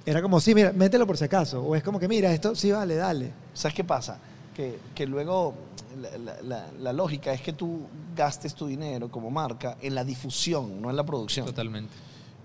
era 0.07 0.23
como, 0.23 0.41
sí, 0.41 0.55
mira, 0.55 0.73
mételo 0.73 1.07
por 1.07 1.17
si 1.19 1.25
acaso. 1.25 1.63
O 1.63 1.77
es 1.77 1.83
como 1.83 1.99
que, 2.01 2.09
mira, 2.09 2.33
esto 2.33 2.55
sí, 2.55 2.73
vale, 2.73 2.97
dale. 2.97 3.31
¿Sabes 3.53 3.75
qué 3.75 3.85
pasa? 3.85 4.19
Que, 4.55 4.79
que 4.95 5.07
luego 5.07 5.55
la, 6.01 6.17
la- 6.19 6.43
la- 6.43 6.67
la 6.79 6.93
lógica 6.95 7.33
es 7.35 7.43
que 7.43 7.53
tú 7.53 7.81
gastes 8.17 8.55
tu 8.55 8.67
dinero 8.67 9.11
como 9.11 9.31
marca 9.31 9.77
en 9.83 9.95
la 9.95 10.05
difusión, 10.05 10.81
no 10.81 10.89
en 10.91 10.97
la 10.97 11.05
producción. 11.05 11.45
Totalmente. 11.47 11.93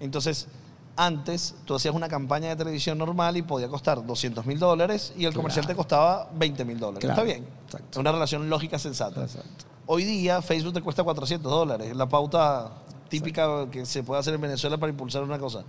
Entonces, 0.01 0.47
antes 0.98 1.56
tú 1.65 1.75
hacías 1.75 1.93
una 1.93 2.07
campaña 2.07 2.49
de 2.49 2.56
televisión 2.56 2.98
normal 2.98 3.35
y 3.38 3.41
podía 3.41 3.67
costar 3.67 4.06
200 4.06 4.45
mil 4.45 4.57
dólares 4.59 5.14
y 5.17 5.25
el 5.25 5.33
comercial 5.33 5.67
te 5.67 5.75
costaba 5.75 6.30
20 6.35 6.64
mil 6.65 6.80
dólares. 6.80 7.01
Claro, 7.06 7.22
Está 7.22 7.24
bien. 7.24 7.48
exacto. 7.65 7.88
Es 7.91 7.98
una 7.98 8.11
relación 8.11 8.49
lógica 8.49 8.80
sensata. 8.80 9.24
Exacto. 9.24 9.65
Hoy 9.88 10.03
día 10.06 10.41
Facebook 10.41 10.74
te 10.74 10.82
cuesta 10.82 11.03
400 11.03 11.51
dólares. 11.51 11.95
La 11.95 12.07
pauta 12.07 12.72
típica 13.09 13.69
que 13.69 13.85
se 13.85 14.03
puede 14.03 14.19
hacer 14.22 14.33
en 14.33 14.41
Venezuela 14.41 14.77
para 14.77 14.90
impulsar 14.90 15.22
una 15.24 15.38
cosa. 15.38 15.64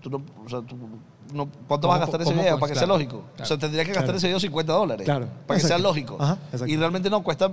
Tú 0.00 0.10
no- 0.10 0.22
o 0.44 0.48
sea, 0.48 0.60
tú 0.62 0.76
no- 0.76 1.48
¿Cuánto 1.66 1.88
vas 1.88 1.96
a 1.96 2.00
¿Cómo- 2.00 2.12
gastar 2.12 2.22
ese 2.22 2.34
video 2.34 2.58
para 2.58 2.72
que 2.72 2.78
sea 2.78 2.86
claro, 2.86 2.98
lógico? 2.98 3.22
claro. 3.36 3.42
O 3.44 3.46
sea, 3.46 3.56
tendría 3.58 3.84
que 3.84 3.90
gastar 3.90 4.04
Claro. 4.06 4.18
ese 4.18 4.26
video 4.26 4.40
50 4.40 4.72
dólares. 4.72 5.04
Claro, 5.06 5.28
Para 5.46 5.58
que 5.60 5.66
sea 5.66 5.78
lógico. 5.78 6.18
Ajá, 6.20 6.36
y 6.66 6.76
realmente 6.76 7.08
no, 7.08 7.22
cuesta, 7.22 7.46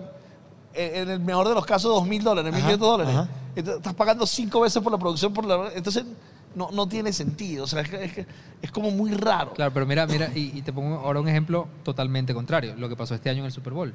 en 0.73 0.95
en 0.95 1.09
el 1.11 1.19
mejor 1.21 1.47
de 1.47 1.53
los 1.55 1.65
casos, 1.65 1.93
2 1.93 2.05
mil 2.05 2.21
dólares, 2.23 2.51
1.500 2.53 2.77
dólares. 2.89 3.15
ajá. 3.15 3.29
Estás 3.55 3.93
pagando 3.93 4.25
cinco 4.25 4.61
veces 4.61 4.81
por 4.83 4.91
la 4.91 4.97
producción. 4.97 5.33
Por 5.33 5.45
la, 5.45 5.71
entonces, 5.73 6.03
no, 6.55 6.69
no 6.71 6.87
tiene 6.87 7.13
sentido. 7.13 7.63
O 7.63 7.67
sea, 7.67 7.81
es, 7.81 7.89
que- 7.89 8.03
es, 8.03 8.13
que- 8.13 8.25
es 8.61 8.71
como 8.71 8.91
muy 8.91 9.11
raro. 9.11 9.53
Claro, 9.53 9.71
pero 9.73 9.85
mira, 9.85 10.05
mira, 10.07 10.29
y, 10.35 10.51
y 10.57 10.61
te 10.61 10.73
pongo 10.73 10.95
ahora 10.99 11.19
un 11.19 11.27
ejemplo 11.27 11.67
totalmente 11.83 12.33
contrario. 12.33 12.75
Lo 12.77 12.89
que 12.89 12.95
pasó 12.95 13.15
este 13.15 13.29
año 13.29 13.39
en 13.39 13.45
el 13.45 13.51
Super 13.51 13.73
Bowl. 13.73 13.93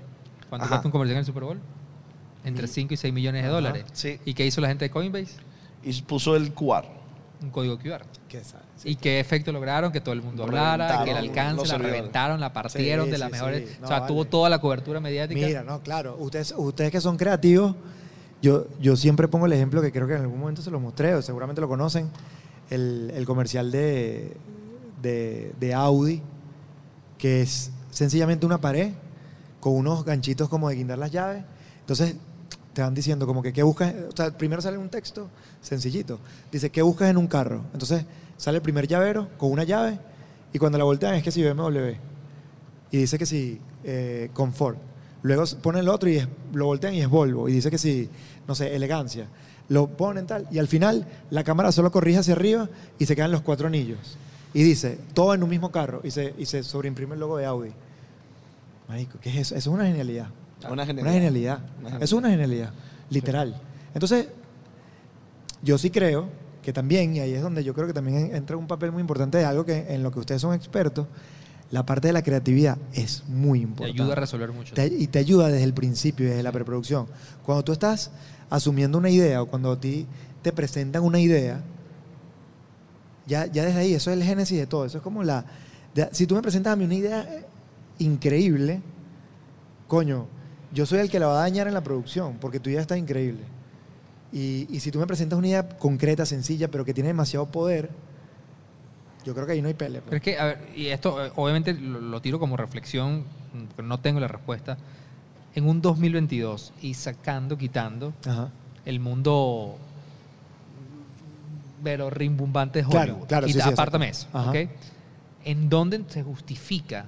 ¿Cuánto 0.49 0.65
Ajá. 0.67 0.75
cuesta 0.77 0.89
un 0.89 0.93
comercial 0.93 1.17
en 1.17 1.21
el 1.21 1.27
Super 1.27 1.45
Bowl? 1.45 1.61
Entre 2.45 2.67
5 2.69 2.93
y 2.95 2.97
6 2.97 3.15
millones 3.15 3.43
de 3.43 3.49
dólares. 3.49 3.85
sí. 3.93 4.19
¿Y 4.25 4.35
qué 4.35 4.45
hizo 4.47 4.61
la 4.61 4.69
gente 4.69 4.85
de 4.85 4.91
Coinbase? 4.91 5.37
Y 5.83 6.03
puso 6.03 6.37
el 6.37 6.53
QR. 6.53 6.85
Un 7.43 7.51
código 7.51 7.79
QR. 7.79 8.03
¿Qué 8.29 8.45
sabes? 8.45 8.65
¿Y 8.85 8.97
qué 8.97 9.19
efecto 9.21 9.51
lograron? 9.53 9.91
Que 9.93 10.01
todo 10.01 10.13
el 10.15 10.23
mundo 10.23 10.45
hablara, 10.45 11.05
que 11.05 11.11
el 11.11 11.17
alcance, 11.17 11.67
la 11.67 11.79
reventaron, 11.79 12.41
la 12.41 12.53
partieron 12.53 13.07
Sí, 13.07 13.13
de 13.13 13.19
las 13.19 13.29
sí, 13.29 13.33
mejores. 13.33 13.69
sí. 13.71 13.77
o 13.83 13.87
sea, 13.87 14.07
tuvo 14.07 14.25
toda 14.27 14.49
la 14.51 14.61
cobertura 14.61 15.01
mediática. 15.01 15.47
Mira, 15.47 15.63
no, 15.63 15.81
claro. 15.81 16.17
Ustedes, 16.19 16.55
ustedes 16.57 16.91
que 16.91 17.01
son 17.01 17.17
creativos, 17.17 17.75
yo, 18.43 18.67
yo 18.81 18.95
siempre 18.97 19.27
pongo 19.29 19.47
el 19.47 19.53
ejemplo 19.55 19.81
que 19.83 19.91
creo 19.93 20.07
que 20.07 20.15
en 20.15 20.23
algún 20.23 20.39
momento 20.41 20.61
se 20.63 20.71
lo 20.71 20.81
mostré, 20.81 21.15
o 21.15 21.23
seguramente 21.23 21.61
lo 21.63 21.69
conocen, 21.69 22.11
el, 22.71 23.25
comercial 23.27 23.71
de, 23.71 24.37
de, 25.03 25.75
Audi, 25.75 26.23
que 27.19 27.43
es 27.43 27.71
sencillamente 27.91 28.47
una 28.47 28.61
pared 28.61 28.93
con 29.61 29.75
unos 29.75 30.05
ganchitos 30.05 30.49
como 30.49 30.69
de 30.69 30.77
guindar 30.77 30.99
las 30.99 31.11
llaves. 31.11 31.45
Entonces 31.81 32.17
te 32.73 32.83
van 32.83 32.95
diciendo 32.95 33.27
como 33.27 33.43
que 33.43 33.53
qué 33.53 33.63
buscas, 33.63 33.95
o 34.13 34.17
sea, 34.17 34.37
primero 34.37 34.61
sale 34.61 34.79
un 34.79 34.89
texto 34.89 35.29
sencillito. 35.61 36.19
Dice, 36.51 36.71
¿qué 36.71 36.83
buscas 36.83 37.11
en 37.11 37.17
un 37.17 37.27
carro? 37.27 37.63
Entonces 37.73 38.05
sale 38.37 38.57
el 38.57 38.63
primer 38.63 38.89
llavero 38.89 39.29
con 39.39 39.53
una 39.53 39.65
llave 39.65 39.99
y 40.53 40.59
cuando 40.59 40.79
la 40.79 40.85
voltean 40.85 41.15
es 41.15 41.23
que 41.23 41.31
si 41.31 41.43
BMW 41.43 41.95
y 42.95 42.99
dice 42.99 43.19
que 43.19 43.27
sí, 43.27 43.61
eh, 43.83 44.31
confort. 44.33 44.79
Luego 45.23 45.43
ponen 45.61 45.81
el 45.81 45.89
otro 45.89 46.09
y 46.09 46.25
lo 46.53 46.67
voltean 46.67 46.95
y 46.95 47.01
es 47.01 47.09
Volvo. 47.09 47.49
Y 47.49 47.53
dice 47.53 47.69
que 47.69 47.77
sí, 47.77 48.09
no 48.47 48.55
sé, 48.55 48.73
elegancia. 48.77 49.27
Lo 49.69 49.89
ponen 49.89 50.27
tal. 50.27 50.47
Y 50.51 50.59
al 50.59 50.69
final 50.69 51.07
la 51.31 51.43
cámara 51.45 51.73
solo 51.73 51.91
corrige 51.91 52.19
hacia 52.19 52.35
arriba 52.35 52.69
y 52.99 53.07
se 53.07 53.17
quedan 53.17 53.33
los 53.33 53.41
cuatro 53.43 53.67
anillos. 53.67 54.19
Y 54.53 54.63
dice, 54.63 54.99
todo 55.15 55.35
en 55.35 55.43
un 55.43 55.49
mismo 55.51 55.71
carro. 55.73 56.01
Y 56.05 56.11
se, 56.11 56.35
y 56.39 56.47
se 56.47 56.63
sobreimprime 56.63 57.15
el 57.15 57.21
logo 57.21 57.37
de 57.39 57.47
Audi. 57.47 57.71
Marico, 58.89 59.19
¿qué 59.21 59.31
es 59.31 59.37
eso? 59.37 59.55
Eso 59.57 59.71
es 59.71 59.75
una 59.75 59.87
genialidad. 59.87 60.29
Una 60.63 60.73
Una 60.73 60.87
genialidad. 60.87 61.59
Una 61.81 61.91
Eso 61.97 62.05
es 62.05 62.13
una 62.13 62.31
genialidad. 62.31 62.71
Literal. 63.11 63.61
Entonces, 63.95 64.29
yo 65.63 65.79
sí 65.79 65.91
creo 65.91 66.29
que 66.63 66.73
también, 66.73 67.15
y 67.17 67.21
ahí 67.21 67.33
es 67.33 67.43
donde 67.43 67.65
yo 67.65 67.75
creo 67.75 67.87
que 67.87 67.93
también 67.93 68.35
entra 68.35 68.57
un 68.57 68.67
papel 68.67 68.93
muy 68.93 69.01
importante 69.01 69.39
de 69.39 69.45
algo 69.45 69.65
que 69.65 69.93
en 69.95 70.03
lo 70.03 70.11
que 70.11 70.21
ustedes 70.21 70.41
son 70.41 70.55
expertos, 70.55 71.07
la 71.71 71.85
parte 71.85 72.09
de 72.09 72.13
la 72.13 72.23
creatividad 72.23 72.79
es 72.93 73.25
muy 73.29 73.61
Te 73.61 73.65
importante. 73.65 74.03
ayuda 74.03 74.13
a 74.13 74.17
resolver 74.17 74.53
mucho. 74.53 74.75
Te- 74.75 74.87
y 74.87 75.07
te 75.09 75.19
ayuda 75.19 75.49
desde 75.49 75.65
el 75.65 75.75
principio, 75.75 76.29
desde 76.29 76.43
la 76.43 76.53
preproducción. 76.53 77.07
Cuando 77.45 77.65
tú 77.65 77.73
estás 77.73 78.11
asumiendo 78.55 78.99
una 78.99 79.11
idea 79.11 79.43
o 79.43 79.47
cuando 79.47 79.73
a 79.73 79.81
ti 79.81 80.07
te 80.43 80.53
presentan 80.53 81.03
una 81.03 81.19
idea, 81.19 81.61
ya, 83.27 83.47
ya 83.47 83.65
desde 83.65 83.81
ahí, 83.81 83.95
eso 83.95 84.11
es 84.11 84.17
el 84.17 84.23
génesis 84.23 84.59
de 84.59 84.67
todo. 84.67 84.85
Eso 84.85 84.99
es 84.99 85.03
como 85.03 85.23
la... 85.23 85.45
si 86.13 86.27
tú 86.27 86.35
me 86.35 86.43
presentas 86.43 86.73
a 86.73 86.77
mí 86.77 86.85
una 86.85 86.95
idea 86.95 87.23
eh, 87.23 87.47
increíble, 87.99 88.83
coño, 89.89 90.27
yo 90.73 90.87
soy 90.87 90.99
el 91.01 91.11
que 91.11 91.19
la 91.19 91.27
va 91.27 91.39
a 91.39 91.43
dañar 91.43 91.67
en 91.67 91.75
la 91.75 91.83
producción, 91.83 92.39
porque 92.41 92.61
tu 92.61 92.71
idea 92.71 92.81
está 92.81 92.97
increíble. 92.97 93.43
Y, 94.33 94.67
y 94.71 94.81
si 94.81 94.91
tú 94.91 94.99
me 94.99 95.07
presentas 95.07 95.39
una 95.39 95.49
idea 95.49 95.69
concreta, 95.69 96.27
sencilla, 96.27 96.69
pero 96.69 96.85
que 96.85 96.93
tiene 96.93 97.09
demasiado 97.09 97.47
poder, 97.47 97.91
yo 99.25 99.35
creo 99.35 99.47
que 99.47 99.53
ahí 99.53 99.63
no 99.63 99.69
hay 99.69 99.75
pele. 99.75 100.01
pues. 100.01 100.11
Pero 100.11 100.17
es 100.17 100.23
que, 100.23 100.39
a 100.39 100.45
ver, 100.45 100.59
y 100.77 100.87
esto 100.89 101.25
eh, 101.25 101.33
obviamente 101.37 101.73
lo, 101.73 102.01
lo 102.01 102.21
tiro 102.21 102.39
como 102.39 102.57
reflexión, 102.57 103.25
no 103.83 104.01
tengo 104.01 104.21
la 104.21 104.29
respuesta. 104.29 104.77
En 105.55 105.69
un 105.69 105.81
2022 105.81 106.73
y 106.83 106.95
sacando, 106.95 107.57
quitando 107.57 108.13
Ajá. 108.27 108.51
el 108.85 108.99
mundo 109.01 109.79
pero 111.83 112.09
rimbombante 112.11 112.81
de 112.83 112.89
Claro, 112.89 113.13
Hollywood. 113.13 113.29
claro, 113.29 113.47
y 113.47 113.53
sí, 113.53 113.61
sí, 113.61 113.69
apártame 113.69 114.09
eso. 114.09 114.27
¿En 115.45 115.69
dónde 115.69 116.03
se 116.09 116.23
justifica 116.23 117.05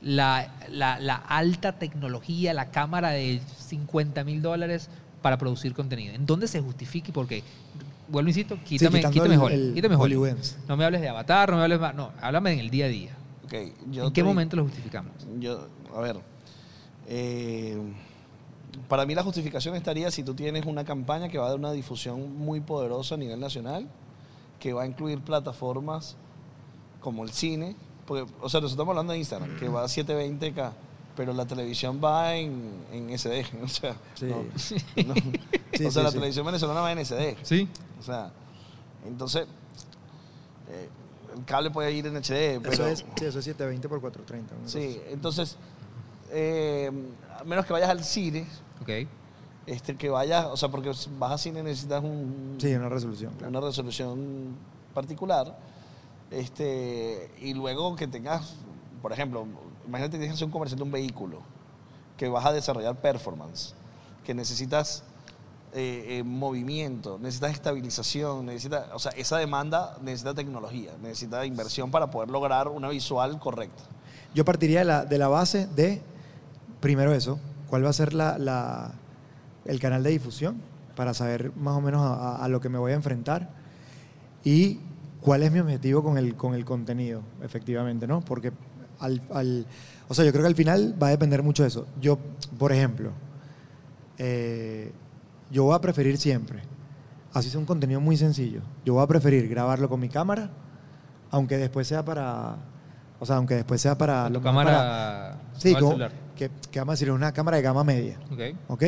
la, 0.00 0.50
la- 0.70 0.98
la 0.98 1.16
alta 1.16 1.72
tecnología, 1.72 2.54
la 2.54 2.70
cámara 2.70 3.10
de 3.10 3.40
50 3.58 4.24
mil 4.24 4.40
dólares 4.40 4.88
para 5.20 5.36
producir 5.36 5.74
contenido? 5.74 6.14
¿En 6.14 6.24
dónde 6.24 6.48
se 6.48 6.60
justifica 6.60 7.10
y 7.10 7.12
por 7.12 7.28
qué? 7.28 7.42
Vuelvo, 8.08 8.28
insisto, 8.30 8.58
quítame, 8.64 9.00
quítame 9.10 9.34
el- 9.34 9.40
Hollywood. 9.40 9.50
el 9.52 9.74
quítame 9.74 9.96
Hollywood. 9.96 10.36
No 10.68 10.76
me 10.78 10.84
hables 10.86 11.02
de 11.02 11.08
Avatar, 11.10 11.50
no 11.50 11.58
me 11.58 11.62
hables 11.64 11.78
más. 11.80 11.94
No, 11.94 12.10
háblame 12.22 12.52
en 12.54 12.58
el 12.60 12.70
día 12.70 12.86
a 12.86 12.88
día. 12.88 13.10
Ok, 13.44 13.52
yo 13.90 14.06
¿En 14.06 14.12
qué 14.14 14.22
te- 14.22 14.24
momento 14.24 14.56
lo 14.56 14.64
justificamos? 14.64 15.12
Yo, 15.38 15.68
a 15.94 16.00
ver, 16.00 16.16
eh, 17.08 17.76
para 18.88 19.04
mí 19.06 19.14
la 19.14 19.22
justificación 19.22 19.74
estaría 19.76 20.10
si 20.10 20.22
tú 20.22 20.34
tienes 20.34 20.64
una 20.66 20.84
campaña 20.84 21.28
que 21.28 21.38
va 21.38 21.46
a 21.46 21.48
dar 21.50 21.58
una 21.58 21.72
difusión 21.72 22.36
muy 22.38 22.60
poderosa 22.60 23.14
a 23.16 23.18
nivel 23.18 23.38
nacional, 23.40 23.86
que 24.58 24.72
va 24.72 24.82
a 24.82 24.86
incluir 24.86 25.20
plataformas 25.20 26.16
como 27.00 27.24
el 27.24 27.32
cine, 27.32 27.74
porque, 28.06 28.22
o 28.22 28.48
sea, 28.48 28.60
nosotros 28.60 28.72
estamos 28.72 28.90
hablando 28.92 29.12
de 29.12 29.18
Instagram, 29.18 29.56
que 29.58 29.68
va 29.68 29.82
a 29.82 29.86
720K, 29.86 30.72
pero 31.16 31.32
la 31.32 31.44
televisión 31.46 32.00
va 32.02 32.34
en, 32.36 32.70
en 32.92 33.18
SD, 33.18 33.44
o 33.64 33.68
sea, 33.68 33.96
Sí. 34.14 34.26
no- 34.26 34.44
no- 35.06 35.14
Sí, 35.74 35.86
o 35.86 35.90
sea, 35.90 36.02
sí, 36.02 36.06
la 36.06 36.12
televisión 36.12 36.44
venezolana 36.46 36.80
va 36.80 36.92
en 36.92 37.04
SD. 37.04 37.36
Sí. 37.42 37.68
O 37.98 38.02
sea, 38.02 38.30
entonces, 39.06 39.46
eh, 40.70 40.88
el 41.36 41.44
cable 41.44 41.70
puede 41.70 41.92
ir 41.92 42.06
en 42.06 42.16
HD, 42.16 42.60
pero... 42.62 42.72
Eso 42.72 42.86
es, 42.86 42.98
sí, 43.00 43.24
eso 43.24 43.38
es 43.38 43.44
720 43.44 43.88
por 43.88 44.00
430. 44.00 44.54
una 44.54 44.68
Sí, 44.68 45.00
entonces, 45.10 45.56
eh, 46.32 46.90
a 47.38 47.44
menos 47.44 47.66
que 47.66 47.72
vayas 47.72 47.90
al 47.90 48.02
cine, 48.04 48.46
Ok. 48.80 49.06
este, 49.66 49.96
que 49.96 50.10
vayas, 50.10 50.46
o 50.46 50.56
sea, 50.56 50.68
porque 50.70 50.90
vas 51.18 51.32
a 51.32 51.38
cine 51.38 51.62
necesitas 51.62 52.02
un. 52.02 52.56
Sí, 52.58 52.74
una 52.74 52.88
resolución, 52.88 53.32
claro. 53.34 53.50
una 53.50 53.60
resolución 53.66 54.56
particular, 54.94 55.56
este, 56.30 57.30
y 57.40 57.54
luego 57.54 57.94
que 57.96 58.06
tengas, 58.08 58.54
por 59.00 59.12
ejemplo, 59.12 59.46
imagínate 59.86 60.12
que 60.12 60.18
tienes 60.18 60.30
que 60.30 60.34
hacer 60.34 60.46
un 60.46 60.52
comercial 60.52 60.78
de 60.78 60.84
un 60.84 60.90
vehículo, 60.92 61.40
que 62.16 62.28
vas 62.28 62.44
a 62.46 62.52
desarrollar 62.52 62.96
performance, 62.96 63.74
que 64.24 64.34
necesitas 64.34 65.04
eh, 65.74 66.18
eh, 66.18 66.22
movimiento, 66.22 67.18
necesitas 67.18 67.52
estabilización, 67.52 68.46
necesitas, 68.46 68.86
o 68.92 68.98
sea, 68.98 69.12
esa 69.12 69.38
demanda 69.38 69.96
necesita 70.02 70.34
tecnología, 70.34 70.92
necesita 71.02 71.44
inversión 71.46 71.90
para 71.90 72.10
poder 72.10 72.30
lograr 72.30 72.68
una 72.68 72.88
visual 72.88 73.38
correcta. 73.38 73.82
Yo 74.34 74.44
partiría 74.44 74.80
de 74.80 74.84
la, 74.84 75.04
de 75.04 75.18
la 75.18 75.28
base 75.28 75.66
de, 75.66 76.02
primero 76.82 77.14
eso, 77.14 77.38
cuál 77.70 77.82
va 77.86 77.88
a 77.88 77.94
ser 77.94 78.12
la, 78.12 78.36
la- 78.36 78.92
el 79.64 79.80
canal 79.80 80.02
de 80.02 80.10
difusión 80.10 80.56
para 80.94 81.14
saber 81.14 81.52
más 81.56 81.74
o 81.74 81.80
menos 81.80 82.02
a, 82.02 82.46
lo 82.48 82.60
que 82.60 82.68
me 82.68 82.76
voy 82.78 82.92
a 82.92 82.96
enfrentar 82.96 83.48
y 84.44 84.80
cuál 85.22 85.42
es 85.44 85.50
mi 85.52 85.60
objetivo 85.60 86.02
con 86.02 86.18
el, 86.18 86.34
con 86.34 86.54
el 86.54 86.64
contenido, 86.66 87.22
efectivamente, 87.42 88.06
¿no? 88.06 88.20
Porque 88.20 88.52
al, 89.00 89.22
al- 89.32 89.66
o 90.08 90.14
sea, 90.14 90.24
yo 90.26 90.32
creo 90.32 90.42
que 90.42 90.48
al 90.48 90.54
final 90.56 90.94
va 91.02 91.06
a 91.06 91.10
depender 91.10 91.42
mucho 91.42 91.62
de 91.62 91.68
eso. 91.68 91.86
Yo, 92.00 92.18
por 92.58 92.72
ejemplo, 92.72 93.12
eh, 94.18 94.92
yo 95.50 95.64
voy 95.64 95.74
a 95.74 95.80
preferir 95.80 96.18
siempre, 96.18 96.60
así 97.32 97.48
sea 97.50 97.60
un 97.60 97.66
contenido 97.66 98.00
muy 98.00 98.16
sencillo, 98.16 98.60
yo 98.84 98.94
voy 98.94 99.02
a 99.04 99.06
preferir 99.06 99.48
grabarlo 99.48 99.88
con 99.88 100.00
mi 100.00 100.08
cámara, 100.08 100.50
aunque 101.30 101.56
después 101.56 101.86
sea 101.86 102.04
para, 102.04 102.56
o 103.20 103.24
sea, 103.26 103.36
aunque 103.36 103.54
después 103.54 103.80
sea 103.80 103.96
para... 103.96 104.26
Tu 104.28 104.34
para- 104.34 104.42
cámara. 104.42 105.36
Sí, 105.56 105.72
no 105.72 105.78
como. 105.80 105.92
Que, 106.36 106.50
que 106.70 106.78
vamos 106.78 106.92
a 106.92 106.94
decir, 106.94 107.10
una 107.10 107.32
cámara 107.32 107.56
de 107.58 107.62
gama 107.62 107.84
media. 107.84 108.18
Ok. 108.30 108.40
¿Ok? 108.68 108.82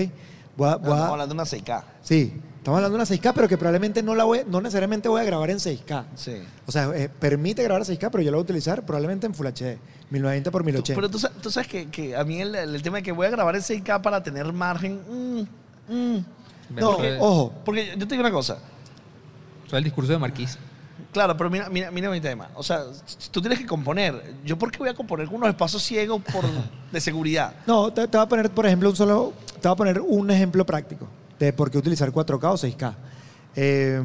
Voy 0.57 0.69
a- 0.69 0.77
voy 0.77 0.91
a- 0.91 0.95
Estamos 0.95 1.11
hablando 1.11 1.35
de 1.35 1.41
una 1.41 1.45
6K. 1.45 1.85
sí, 2.03 2.33
estamos 2.59 2.79
hablando 2.79 2.91
de 2.91 3.03
una 3.03 3.05
6K, 3.07 3.33
pero 3.35 3.49
que 3.49 3.59
probablemente 3.59 4.03
no 4.03 4.15
la 4.15 4.25
voy, 4.25 4.41
no 4.49 4.61
necesariamente 4.61 5.09
voy 5.09 5.21
a 5.21 5.25
grabar 5.25 5.51
en 5.51 5.59
6K. 5.59 6.05
Sí. 6.15 6.37
O 6.67 6.73
sea, 6.73 6.91
eh, 6.95 7.09
permite 7.09 7.63
grabar 7.65 7.83
a 7.83 7.85
6K, 7.85 8.09
pero 8.11 8.23
yo 8.23 8.31
la 8.31 8.37
voy 8.37 8.43
a 8.43 8.45
utilizar 8.45 8.85
probablemente 8.87 9.27
en 9.27 9.35
Full 9.35 9.47
HD, 9.49 9.79
1090 10.11 10.51
por 10.53 10.63
Tú- 10.63 10.67
1080. 10.67 10.95
pero 10.95 11.11
tú, 11.11 11.19
sa- 11.19 11.31
tú 11.31 11.51
sabes 11.51 11.67
que, 11.69 11.89
que 11.91 12.17
a 12.17 12.23
mí 12.25 12.41
el, 12.41 12.55
el 12.55 12.83
tema 12.83 12.99
de 12.99 13.03
que 13.03 13.11
voy 13.13 13.27
a 13.27 13.31
grabar 13.31 13.57
en 13.57 13.63
6K 13.63 14.01
para 14.01 14.23
tener 14.23 14.53
margen. 14.53 15.01
mm, 15.09 15.93
mm. 15.93 16.25
no, 16.81 16.93
Porque- 16.93 17.17
ojo, 17.21 17.53
Porque 17.65 17.89
yo 17.89 18.07
te 18.07 18.15
digo 18.15 18.21
una 18.21 18.31
cosa. 18.31 18.59
Soy 19.69 19.79
el 19.79 19.85
discurso 19.85 20.13
de 20.13 20.19
Marquis. 20.19 20.57
Claro, 21.15 21.37
pero 21.37 21.49
mira, 21.49 21.69
mira, 21.71 21.93
mira 21.93 22.11
mi 22.11 22.21
tema. 22.21 22.51
O 22.57 22.63
sea, 22.65 22.83
tú 23.31 23.41
tienes 23.41 23.61
que 23.61 23.67
componer. 23.67 24.35
¿Yo 24.45 24.59
por 24.59 24.73
qué 24.73 24.79
voy 24.79 24.89
a 24.89 24.95
componer 24.95 25.29
con 25.29 25.37
unos 25.37 25.49
espacios 25.49 25.81
ciegos 25.81 26.21
por, 26.21 26.45
de 26.91 27.01
seguridad? 27.01 27.55
No, 27.69 27.93
te, 27.93 28.09
te 28.09 28.17
voy 28.17 28.27
a 28.27 28.29
poner, 28.29 28.51
por 28.51 28.67
ejemplo, 28.67 28.91
un 28.91 28.97
solo. 28.97 29.33
Te 29.61 29.69
voy 29.69 29.75
a 29.75 29.77
poner 29.77 30.01
un 30.01 30.29
ejemplo 30.33 30.67
práctico 30.67 31.07
de 31.39 31.53
por 31.53 31.71
qué 31.71 31.79
utilizar 31.79 32.11
4K 32.11 32.45
o 32.51 32.55
6K. 32.55 32.95
Eh, 33.55 34.03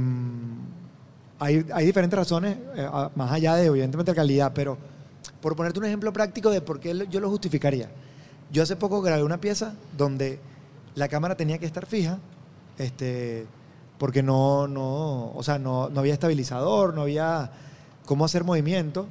hay, 1.40 1.66
hay 1.74 1.86
diferentes 1.88 2.18
razones, 2.20 2.58
eh, 2.76 2.88
más 3.16 3.32
allá 3.32 3.56
de, 3.56 3.66
evidentemente, 3.66 4.12
la 4.12 4.16
calidad, 4.16 4.52
pero 4.54 4.78
por 5.42 5.56
ponerte 5.56 5.80
un 5.80 5.86
ejemplo 5.86 6.14
práctico 6.14 6.52
de 6.52 6.62
por 6.62 6.80
qué 6.80 7.08
yo 7.10 7.20
lo 7.20 7.30
justificaría. 7.32 7.90
Yo 8.52 8.62
hace 8.62 8.76
poco 8.76 9.02
grabé 9.02 9.24
una 9.24 9.42
pieza 9.42 9.74
donde 9.98 10.40
la 10.94 11.08
cámara 11.08 11.36
tenía 11.36 11.58
que 11.58 11.66
estar 11.66 11.88
fija, 11.88 12.20
este, 12.78 13.48
porque 14.00 14.24
no, 14.24 14.68
no, 14.68 15.32
o 15.34 15.44
sea, 15.44 15.60
no, 15.60 15.90
no 15.90 16.00
había 16.00 16.14
estabilizador, 16.14 16.96
no 16.96 17.02
había 17.02 17.52
cómo 18.06 18.26
hacer 18.26 18.46
movimiento. 18.46 19.08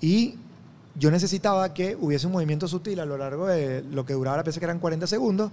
Y 0.00 0.36
yo 0.94 1.10
necesitaba 1.10 1.74
que 1.74 1.96
hubiese 2.00 2.28
un 2.28 2.32
movimiento 2.32 2.68
sutil 2.68 3.00
a 3.00 3.04
lo 3.04 3.18
largo 3.18 3.46
de 3.46 3.82
lo 3.82 4.06
que 4.06 4.14
duraba 4.14 4.38
la 4.38 4.44
pieza, 4.44 4.60
que 4.60 4.66
eran 4.66 4.78
40 4.78 5.08
segundos, 5.08 5.50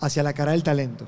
hacia 0.00 0.22
la 0.22 0.32
cara 0.32 0.52
del 0.52 0.62
talento. 0.62 1.04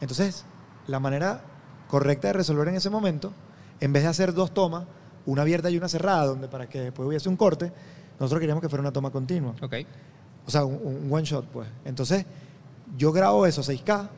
Entonces, 0.00 0.44
la 0.86 1.00
manera 1.00 1.42
correcta 1.88 2.28
de 2.28 2.34
resolver 2.34 2.68
en 2.68 2.76
ese 2.76 2.88
momento, 2.88 3.32
en 3.80 3.92
vez 3.92 4.04
de 4.04 4.08
hacer 4.08 4.34
dos 4.34 4.54
tomas, 4.54 4.84
una 5.26 5.42
abierta 5.42 5.68
y 5.68 5.76
una 5.76 5.88
cerrada, 5.88 6.26
donde 6.26 6.46
para 6.46 6.68
que 6.68 6.80
después 6.80 7.08
hubiese 7.08 7.28
un 7.28 7.36
corte, 7.36 7.72
nosotros 8.20 8.38
queríamos 8.38 8.62
que 8.62 8.68
fuera 8.68 8.82
una 8.82 8.92
toma 8.92 9.10
continua. 9.10 9.54
Ok. 9.60 9.74
O 10.46 10.50
sea, 10.50 10.64
un, 10.64 10.80
un 11.02 11.12
one 11.12 11.24
shot, 11.24 11.44
pues. 11.46 11.68
Entonces, 11.84 12.24
yo 12.96 13.10
grabo 13.10 13.46
eso 13.46 13.62
a 13.62 13.64
6K, 13.64 14.08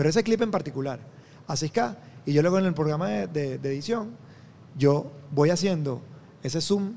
pero 0.00 0.08
ese 0.08 0.22
clip 0.22 0.40
en 0.40 0.50
particular, 0.50 0.98
a 1.46 1.52
6K, 1.52 1.94
y 2.24 2.32
yo 2.32 2.40
luego 2.40 2.58
en 2.58 2.64
el 2.64 2.72
programa 2.72 3.06
de, 3.08 3.26
de- 3.26 3.58
de 3.58 3.68
edición, 3.68 4.12
yo 4.78 5.12
voy 5.30 5.50
haciendo 5.50 6.00
ese 6.42 6.62
zoom 6.62 6.94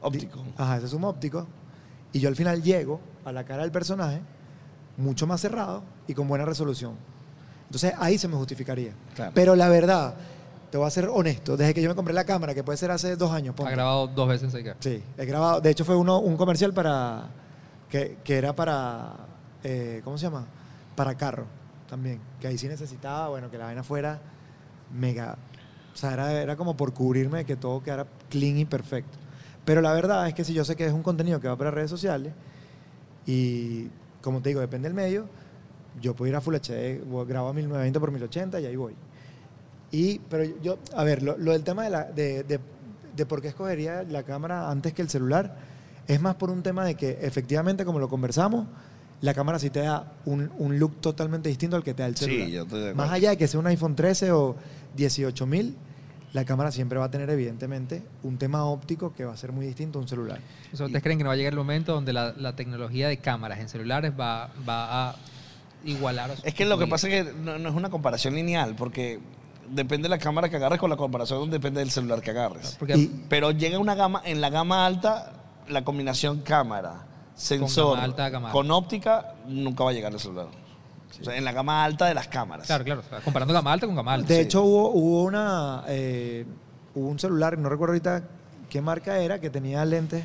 Óptico. 0.00 0.42
Di- 0.44 0.52
Ajá, 0.56 0.76
ese 0.76 0.86
zoom 0.86 1.02
óptico. 1.02 1.44
Y 2.12 2.20
yo 2.20 2.28
al 2.28 2.36
final 2.36 2.62
llego 2.62 3.00
a 3.24 3.32
la 3.32 3.42
cara 3.44 3.62
del 3.62 3.72
personaje 3.72 4.20
mucho 4.96 5.26
más 5.26 5.40
cerrado 5.40 5.82
y 6.06 6.14
con 6.14 6.28
buena 6.28 6.44
resolución. 6.44 6.92
Entonces 7.64 7.94
ahí 7.98 8.16
se 8.16 8.28
me 8.28 8.36
justificaría. 8.36 8.92
Claro. 9.16 9.32
Pero 9.34 9.56
la 9.56 9.68
verdad, 9.68 10.14
te 10.70 10.78
voy 10.78 10.86
a 10.86 10.90
ser 10.90 11.08
honesto, 11.12 11.56
desde 11.56 11.74
que 11.74 11.82
yo 11.82 11.88
me 11.88 11.96
compré 11.96 12.14
la 12.14 12.22
cámara, 12.24 12.54
que 12.54 12.62
puede 12.62 12.76
ser 12.78 12.92
hace 12.92 13.16
dos 13.16 13.32
años, 13.32 13.54
Ha 13.54 13.56
ponte. 13.56 13.72
grabado 13.72 14.06
dos 14.06 14.28
veces 14.28 14.54
6K. 14.54 14.76
Sí, 14.78 15.02
he 15.18 15.24
grabado. 15.26 15.60
De 15.60 15.70
hecho, 15.70 15.84
fue 15.84 15.96
uno, 15.96 16.20
un 16.20 16.36
comercial 16.36 16.72
para. 16.72 17.24
que, 17.90 18.18
que 18.22 18.38
era 18.38 18.54
para. 18.54 19.14
eh, 19.64 20.00
¿Cómo 20.04 20.16
se 20.16 20.26
llama? 20.26 20.46
Para 20.94 21.16
carro 21.16 21.46
también. 21.88 22.20
Que 22.40 22.46
ahí 22.46 22.58
sí 22.58 22.68
necesitaba, 22.68 23.28
bueno, 23.28 23.50
que 23.50 23.58
la 23.58 23.64
vaina 23.64 23.82
fuera 23.82 24.20
mega. 24.94 25.36
O 25.92 25.96
sea, 25.96 26.12
era, 26.12 26.32
era 26.32 26.56
como 26.56 26.76
por 26.76 26.94
cubrirme 26.94 27.38
de 27.38 27.44
que 27.44 27.56
todo 27.56 27.82
quedara 27.82 28.06
clean 28.30 28.58
y 28.58 28.64
perfecto. 28.64 29.18
Pero 29.64 29.80
la 29.80 29.92
verdad 29.92 30.28
es 30.28 30.34
que 30.34 30.44
si 30.44 30.54
yo 30.54 30.64
sé 30.64 30.76
que 30.76 30.86
es 30.86 30.92
un 30.92 31.02
contenido 31.02 31.40
que 31.40 31.48
va 31.48 31.56
para 31.56 31.70
redes 31.70 31.90
sociales 31.90 32.32
y, 33.26 33.88
como 34.22 34.40
te 34.40 34.50
digo, 34.50 34.60
depende 34.60 34.88
del 34.88 34.94
medio, 34.94 35.26
yo 36.00 36.14
puedo 36.14 36.30
ir 36.30 36.36
a 36.36 36.40
Full 36.40 36.54
HD, 36.54 37.02
grabo 37.26 37.48
a 37.48 37.52
1920 37.52 38.00
por 38.00 38.12
1080 38.12 38.60
y 38.60 38.66
ahí 38.66 38.76
voy. 38.76 38.94
Y, 39.90 40.18
pero 40.20 40.44
yo, 40.62 40.78
a 40.94 41.04
ver, 41.04 41.22
lo, 41.22 41.36
lo 41.36 41.52
del 41.52 41.64
tema 41.64 41.84
de, 41.84 41.90
la, 41.90 42.04
de, 42.04 42.44
de, 42.44 42.60
de 43.16 43.26
por 43.26 43.42
qué 43.42 43.48
escogería 43.48 44.04
la 44.04 44.22
cámara 44.22 44.70
antes 44.70 44.92
que 44.92 45.02
el 45.02 45.08
celular 45.08 45.56
es 46.06 46.20
más 46.20 46.36
por 46.36 46.50
un 46.50 46.62
tema 46.62 46.84
de 46.84 46.94
que 46.94 47.18
efectivamente, 47.20 47.84
como 47.84 47.98
lo 47.98 48.08
conversamos, 48.08 48.66
la 49.20 49.34
cámara 49.34 49.58
sí 49.58 49.70
te 49.70 49.80
da 49.80 50.12
un, 50.26 50.50
un 50.58 50.78
look 50.78 51.00
totalmente 51.00 51.48
distinto 51.48 51.76
al 51.76 51.82
que 51.82 51.94
te 51.94 52.02
da 52.02 52.08
el 52.08 52.16
Sí, 52.16 52.24
celular. 52.26 52.48
yo 52.48 52.62
estoy 52.62 52.78
de 52.80 52.90
acuerdo. 52.90 53.02
Más 53.06 53.12
allá 53.12 53.30
de 53.30 53.36
que 53.36 53.48
sea 53.48 53.58
un 53.60 53.66
iPhone 53.66 53.96
13 53.96 54.30
o 54.32 54.56
18000, 54.96 55.76
la 56.34 56.44
cámara 56.44 56.70
siempre 56.70 56.98
va 56.98 57.06
a 57.06 57.10
tener 57.10 57.28
evidentemente 57.30 58.02
un 58.22 58.36
tema 58.38 58.64
óptico 58.64 59.14
que 59.14 59.24
va 59.24 59.32
a 59.32 59.36
ser 59.36 59.50
muy 59.52 59.66
distinto 59.66 59.98
a 59.98 60.02
un 60.02 60.08
celular. 60.08 60.38
O 60.72 60.76
sea, 60.76 60.86
¿Ustedes 60.86 61.02
creen 61.02 61.18
que 61.18 61.24
no 61.24 61.28
va 61.28 61.34
a 61.34 61.36
llegar 61.36 61.52
el 61.54 61.58
momento 61.58 61.94
donde 61.94 62.12
la, 62.12 62.32
la 62.36 62.54
tecnología 62.54 63.08
de 63.08 63.16
cámaras 63.16 63.58
en 63.60 63.68
celulares 63.68 64.12
va, 64.18 64.50
va 64.68 65.10
a 65.10 65.16
igualar? 65.84 66.32
Es 66.44 66.54
que 66.54 66.64
lo 66.66 66.78
que 66.78 66.86
pasa 66.86 67.08
es 67.08 67.24
que 67.26 67.32
no, 67.32 67.58
no 67.58 67.68
es 67.70 67.74
una 67.74 67.88
comparación 67.90 68.34
lineal, 68.34 68.74
porque 68.76 69.18
depende 69.70 70.04
de 70.04 70.10
la 70.10 70.18
cámara 70.18 70.48
que 70.48 70.56
agarres 70.56 70.78
con 70.78 70.90
la 70.90 70.96
comparación 70.96 71.50
depende 71.50 71.80
del 71.80 71.90
celular 71.90 72.20
que 72.20 72.30
agarres. 72.30 72.76
Porque 72.78 72.96
Y- 72.96 73.24
Pero 73.28 73.50
llega 73.50 73.78
una 73.78 73.94
gama, 73.94 74.22
en 74.24 74.40
la 74.40 74.50
gama 74.50 74.84
alta, 74.86 75.32
la 75.68 75.82
combinación 75.82 76.40
cámara, 76.42 77.06
sensor, 77.38 77.92
gama 77.94 78.04
alta, 78.04 78.28
gama 78.28 78.52
con 78.52 78.70
óptica, 78.70 79.34
nunca 79.46 79.84
va 79.84 79.90
a 79.90 79.92
llegar 79.92 80.12
al 80.12 80.20
celular. 80.20 80.46
O 81.20 81.24
sea, 81.24 81.36
en 81.36 81.44
la 81.44 81.52
gama 81.52 81.84
alta 81.84 82.06
de 82.06 82.14
las 82.14 82.28
cámaras. 82.28 82.66
Claro, 82.66 82.84
claro. 82.84 83.02
comparando 83.24 83.52
gama 83.54 83.72
alta 83.72 83.86
con 83.86 83.96
gama 83.96 84.14
alta. 84.14 84.28
De 84.28 84.34
Sí. 84.36 84.40
hecho, 84.42 84.62
hubo, 84.62 84.90
hubo 84.90 85.22
una 85.24 85.84
eh, 85.88 86.44
hubo 86.94 87.08
un 87.08 87.18
celular, 87.18 87.58
no 87.58 87.68
recuerdo 87.68 87.92
ahorita 87.92 88.24
qué 88.68 88.80
marca 88.80 89.18
era, 89.18 89.40
que 89.40 89.50
tenía 89.50 89.84
lentes. 89.84 90.24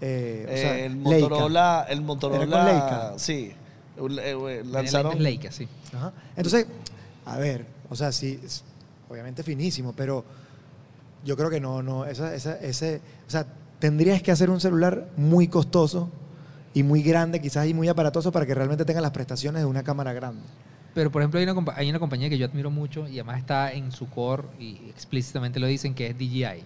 eh, 0.00 0.46
o 0.48 0.56
sea, 0.56 0.78
el 0.78 1.02
Leica. 1.04 1.28
Motorola, 1.28 1.86
el 1.88 2.00
Motorola, 2.02 2.42
¿Era 2.44 2.50
con 2.50 2.64
Leica? 2.66 3.12
sí, 3.18 3.52
Tiene 3.96 4.64
lanzaron. 4.64 5.22
Leica, 5.22 5.52
sí. 5.52 5.68
Ajá. 5.94 6.12
Entonces, 6.36 6.66
a 7.26 7.36
ver, 7.38 7.66
o 7.90 7.94
sea, 7.96 8.10
sí, 8.10 8.40
es 8.44 8.64
obviamente 9.08 9.42
finísimo, 9.42 9.92
pero 9.92 10.24
yo 11.24 11.36
creo 11.36 11.50
que 11.50 11.60
no, 11.60 11.82
no, 11.82 12.04
esa, 12.06 12.34
esa, 12.34 12.56
ese, 12.58 13.00
o 13.28 13.30
sea, 13.30 13.46
tendrías 13.78 14.22
que 14.22 14.32
hacer 14.32 14.48
un 14.50 14.60
celular 14.60 15.08
muy 15.16 15.46
costoso 15.48 16.08
y 16.74 16.82
muy 16.82 17.02
grande, 17.02 17.40
quizás 17.40 17.66
y 17.66 17.74
muy 17.74 17.88
aparatoso 17.88 18.32
para 18.32 18.46
que 18.46 18.54
realmente 18.54 18.84
tenga 18.84 19.00
las 19.00 19.10
prestaciones 19.10 19.62
de 19.62 19.66
una 19.66 19.82
cámara 19.82 20.12
grande. 20.12 20.42
Pero, 20.94 21.10
por 21.10 21.22
ejemplo, 21.22 21.40
hay 21.40 21.46
una, 21.46 21.72
hay 21.74 21.90
una 21.90 21.98
compañía 21.98 22.28
que 22.28 22.38
yo 22.38 22.46
admiro 22.46 22.70
mucho 22.70 23.08
y 23.08 23.14
además 23.14 23.38
está 23.38 23.72
en 23.72 23.92
su 23.92 24.08
core 24.08 24.44
y 24.58 24.90
explícitamente 24.90 25.58
lo 25.58 25.66
dicen, 25.66 25.94
que 25.94 26.08
es 26.08 26.18
DJI. 26.18 26.64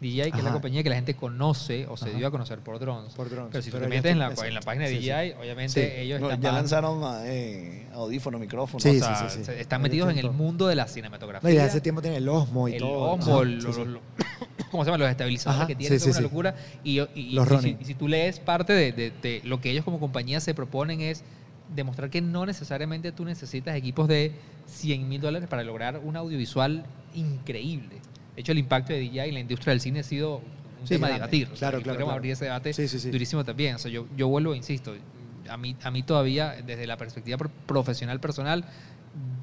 DJI, 0.00 0.32
que 0.32 0.38
es 0.38 0.44
la 0.44 0.52
compañía 0.52 0.82
que 0.82 0.88
la 0.88 0.94
gente 0.96 1.14
conoce 1.14 1.86
o 1.86 1.96
se 1.96 2.08
Ajá. 2.08 2.16
dio 2.16 2.26
a 2.26 2.30
conocer 2.30 2.58
por 2.60 2.78
drones. 2.78 3.12
Por 3.12 3.28
drones, 3.28 3.50
Pero 3.52 3.62
si 3.62 3.70
tú 3.70 3.76
pero 3.76 3.88
te 3.90 3.96
metes 3.96 4.12
en 4.12 4.18
la, 4.18 4.28
tienen- 4.30 4.46
en 4.48 4.54
la 4.54 4.60
página 4.62 4.84
de 4.86 4.90
sí, 4.92 4.96
sí. 5.02 5.08
DJI, 5.10 5.32
obviamente 5.40 5.90
Sí. 5.94 6.00
ellos 6.00 6.20
No, 6.20 6.26
están 6.28 6.40
ya 6.42 6.52
lanzaron 6.52 7.02
eh, 7.26 7.86
audífonos, 7.92 8.40
micrófonos. 8.40 8.82
Sí, 8.82 8.98
o 8.98 9.02
sea, 9.02 9.54
están 9.58 9.82
metidos 9.82 10.08
en 10.08 10.14
tienen 10.14 10.30
el 10.32 10.36
mundo 10.36 10.66
de 10.68 10.74
la 10.76 10.84
No, 10.84 10.88
cinematografía. 10.88 11.50
y 11.50 11.52
desde 11.54 11.66
hace 11.68 11.80
tiempo 11.82 12.00
tiene 12.00 12.16
el 12.16 12.28
Osmo 12.28 12.68
y 12.68 12.74
el 12.74 12.78
todo. 12.80 13.12
Osmo, 13.12 13.42
el- 13.42 13.58
¿cómo 14.70 14.84
se 14.84 14.88
llama? 14.90 14.98
Los 14.98 15.10
estabilizadores 15.10 15.58
Ajá, 15.60 15.66
que 15.66 15.74
tienen, 15.76 15.96
es 15.96 16.06
una 16.06 16.20
locura. 16.20 16.54
Y, 16.82 17.00
y- 17.14 17.32
Los 17.32 17.46
y 17.52 17.58
si, 17.58 17.76
y 17.80 17.84
si 17.84 17.94
tú 17.94 18.08
lees 18.08 18.38
parte 18.40 18.72
de, 18.72 18.92
de- 18.92 19.10
de 19.10 19.40
lo 19.44 19.60
que 19.60 19.70
ellos 19.70 19.84
como 19.84 20.00
compañía 20.00 20.40
se 20.40 20.54
proponen 20.54 21.00
es 21.02 21.22
demostrar 21.74 22.10
que 22.10 22.20
no 22.20 22.46
necesariamente 22.46 23.12
tú 23.12 23.24
necesitas 23.24 23.76
equipos 23.76 24.08
de 24.08 24.32
100 24.66 25.08
mil 25.08 25.20
dólares 25.20 25.48
para 25.48 25.62
lograr 25.62 26.00
un 26.02 26.16
audiovisual 26.16 26.84
increíble. 27.14 27.99
De 28.40 28.42
hecho, 28.42 28.52
el 28.52 28.58
impacto 28.58 28.94
de 28.94 29.00
DJI 29.00 29.18
en 29.18 29.34
la 29.34 29.40
industria 29.40 29.72
del 29.72 29.82
cine 29.82 30.00
ha 30.00 30.02
sido 30.02 30.36
un 30.38 30.86
Sí, 30.88 30.94
tema 30.94 31.08
a 31.08 31.10
grande. 31.10 31.36
debatir. 31.36 31.52
O 31.52 31.56
sea, 31.56 31.68
Claro, 31.68 31.82
claro, 31.82 31.98
claro. 31.98 32.12
abrir 32.12 32.32
ese 32.32 32.46
debate 32.46 32.72
Sí, 32.72 32.88
sí, 32.88 32.98
sí. 32.98 33.10
durísimo 33.10 33.44
también. 33.44 33.74
O 33.74 33.78
sea, 33.78 33.90
yo, 33.90 34.06
yo 34.16 34.28
vuelvo, 34.28 34.54
e 34.54 34.56
insisto, 34.56 34.94
a 35.48 35.56
mí, 35.58 35.76
a 35.82 35.90
mí 35.90 36.02
todavía, 36.02 36.56
desde 36.66 36.86
la 36.86 36.96
perspectiva 36.96 37.36
pro- 37.36 37.50
profesional 37.66 38.18
personal, 38.18 38.64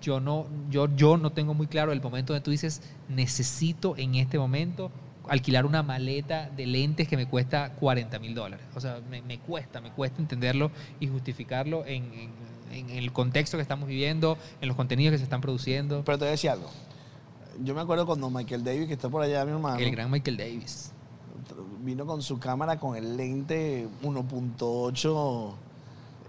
yo 0.02 0.20
no, 0.20 0.48
yo, 0.72 0.88
yo 0.96 1.18
no 1.18 1.32
tengo 1.32 1.54
muy 1.54 1.68
claro 1.68 1.92
el 1.92 2.02
momento 2.02 2.34
donde 2.34 2.44
tú 2.44 2.50
dices, 2.50 2.82
necesito 3.08 3.96
en 3.98 4.16
este 4.16 4.40
momento 4.40 4.92
alquilar 5.30 5.66
una 5.68 5.84
maleta 5.84 6.50
de 6.56 6.66
lentes 6.66 7.08
que 7.08 7.18
me 7.18 7.28
cuesta 7.28 7.74
40 7.74 8.18
mil 8.18 8.34
dólares. 8.34 8.66
O 8.76 8.80
sea, 8.82 9.00
me, 9.10 9.22
me 9.22 9.38
cuesta, 9.38 9.80
me 9.82 9.92
cuesta 9.92 10.22
entenderlo 10.22 10.72
y 11.00 11.08
justificarlo 11.08 11.86
en, 11.86 12.04
en- 12.14 12.48
en 12.72 12.90
el 12.90 13.12
contexto 13.14 13.58
que 13.58 13.62
estamos 13.62 13.88
viviendo, 13.88 14.38
en 14.62 14.68
los 14.68 14.76
contenidos 14.76 15.12
que 15.14 15.18
se 15.20 15.24
están 15.24 15.40
produciendo. 15.42 16.04
Pero 16.06 16.18
te 16.18 16.24
voy 16.26 16.30
a 16.30 16.32
decir 16.32 16.50
algo. 16.50 16.70
Yo 17.64 17.74
me 17.74 17.82
acuerdo 17.82 18.06
cuando 18.06 18.30
Michael 18.30 18.64
Davis, 18.64 18.88
que 18.88 18.94
está 18.94 19.10
por 19.10 19.22
allá, 19.24 19.44
mi 19.46 19.52
hermano, 19.52 19.78
El 19.78 19.92
gran 19.92 20.12
Michael 20.12 20.38
Davis. 20.38 20.92
vino 21.84 22.06
con 22.06 22.22
su 22.22 22.38
cámara 22.40 22.78
con 22.80 22.96
el 22.96 23.18
lente 23.18 23.88
1.8, 24.04 25.54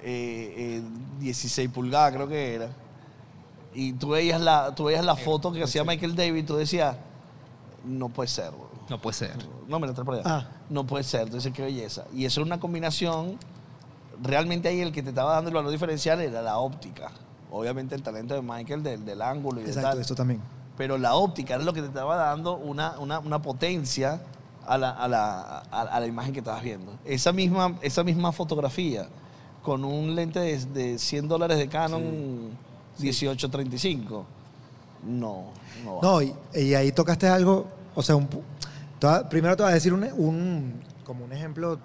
eh, 0.03 0.55
eh, 0.57 0.83
16 1.21 1.69
pulgadas 1.71 2.13
creo 2.15 2.29
que 2.29 2.55
era. 2.55 2.69
Y 3.75 3.93
tú 3.93 4.11
veías 4.11 4.41
la, 4.41 4.75
tú 4.75 4.85
veías 4.85 5.05
la 5.05 5.17
foto 5.17 5.53
que 5.53 5.63
hacía 5.63 5.85
Michael 5.85 6.17
Davis 6.17 6.43
y 6.43 6.47
tú 6.47 6.57
decías, 6.57 6.97
no 7.85 8.09
puede 8.09 8.29
ser. 8.29 8.51
bro. 8.51 8.69
No 8.89 9.01
puede 9.01 9.15
ser. 9.15 9.37
No, 9.69 9.79
me 9.79 9.87
la 9.87 9.93
trae 9.93 10.05
por 10.07 10.15
allá. 10.15 10.25
Ah. 10.25 10.49
No 10.71 10.85
puede 10.87 11.05
ser. 11.05 11.23
Entonces, 11.23 11.53
qué 11.53 11.63
belleza. 11.63 12.05
Y 12.15 12.25
eso 12.25 12.41
es 12.41 12.47
una 12.47 12.59
combinación. 12.59 13.37
Realmente 14.23 14.69
ahí 14.69 14.81
el 14.81 14.93
que 14.93 15.03
te 15.03 15.11
estaba 15.11 15.35
dando 15.35 15.49
el 15.51 15.55
valor 15.55 15.71
diferencial 15.71 16.21
era 16.21 16.41
la 16.41 16.59
óptica. 16.59 17.11
Obviamente 17.51 17.95
el 17.95 18.03
talento 18.03 18.35
de 18.35 18.41
Michael 18.43 18.83
del, 18.83 19.05
del 19.05 19.21
ángulo 19.23 19.61
y 19.61 19.65
de 19.65 19.69
Exacto, 19.71 19.91
tal. 19.91 20.01
eso 20.01 20.15
también. 20.15 20.41
Pero 20.79 20.97
la 20.97 21.15
óptica 21.17 21.57
era 21.57 21.65
lo 21.65 21.73
que 21.75 21.81
te 21.83 21.89
estaba 21.89 22.17
dando 22.17 22.57
una, 22.57 22.99
una, 22.99 23.19
una 23.19 23.43
potencia 23.43 24.21
a 24.67 24.79
la, 24.79 24.91
a, 24.91 25.09
la, 25.09 25.63
a, 25.71 25.81
a 25.83 26.01
la 26.01 26.07
imagen 26.07 26.33
que 26.33 26.39
estabas 26.39 26.63
viendo. 26.63 26.93
Esa 27.05 27.33
misma, 27.33 27.75
esa 27.83 28.05
misma 28.05 28.33
fotografía 28.33 29.09
con 29.63 29.85
un 29.85 30.15
lente 30.15 30.39
de, 30.41 30.57
de 30.67 30.99
100 30.99 31.27
dólares 31.29 31.59
de 31.59 31.69
Canon 31.69 32.03
1835. 32.99 34.25
No, 35.07 35.45
no. 35.85 36.01
No, 36.03 36.23
y, 36.23 36.35
y 36.55 36.75
ahí 36.75 36.93
tocaste 36.93 37.29
algo, 37.29 37.67
o 37.95 38.03
sea, 38.03 38.17
un 38.17 38.29
pu- 38.29 38.43
te 38.99 39.07
voy 39.07 39.17
a- 39.17 39.29
primero 39.29 39.57
te 39.57 39.63
voy 39.63 39.71
a 39.73 39.75
decir 39.75 39.93
un, 39.93 40.05
un- 40.17 40.81
como 41.05 41.25
un 41.25 41.33
ejemplo 41.33 41.79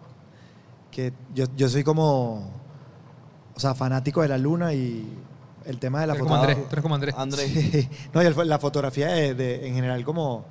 que 0.91 1.13
yo, 1.33 1.45
yo 1.55 1.69
soy 1.69 1.83
como, 1.83 2.47
o 3.55 3.59
sea, 3.59 3.73
fanático 3.75 4.21
de 4.21 4.27
la 4.27 4.37
luna 4.37 4.73
y 4.73 5.07
el 5.65 5.79
tema 5.79 6.01
de 6.01 6.07
la 6.07 6.15
Tú 6.15 6.25
Andrés. 6.33 6.55
fotografía. 6.57 6.63
Tú 6.69 6.73
eres 6.73 6.81
como 6.83 6.95
Andrés. 6.95 7.15
Andrés. 7.17 7.51
Sí. 7.51 7.89
No, 8.13 8.23
y 8.23 8.25
el- 8.25 8.47
la 8.49 8.59
fotografía 8.59 9.07
de, 9.09 9.33
de- 9.33 9.67
en 9.67 9.75
general 9.75 10.03
como 10.03 10.45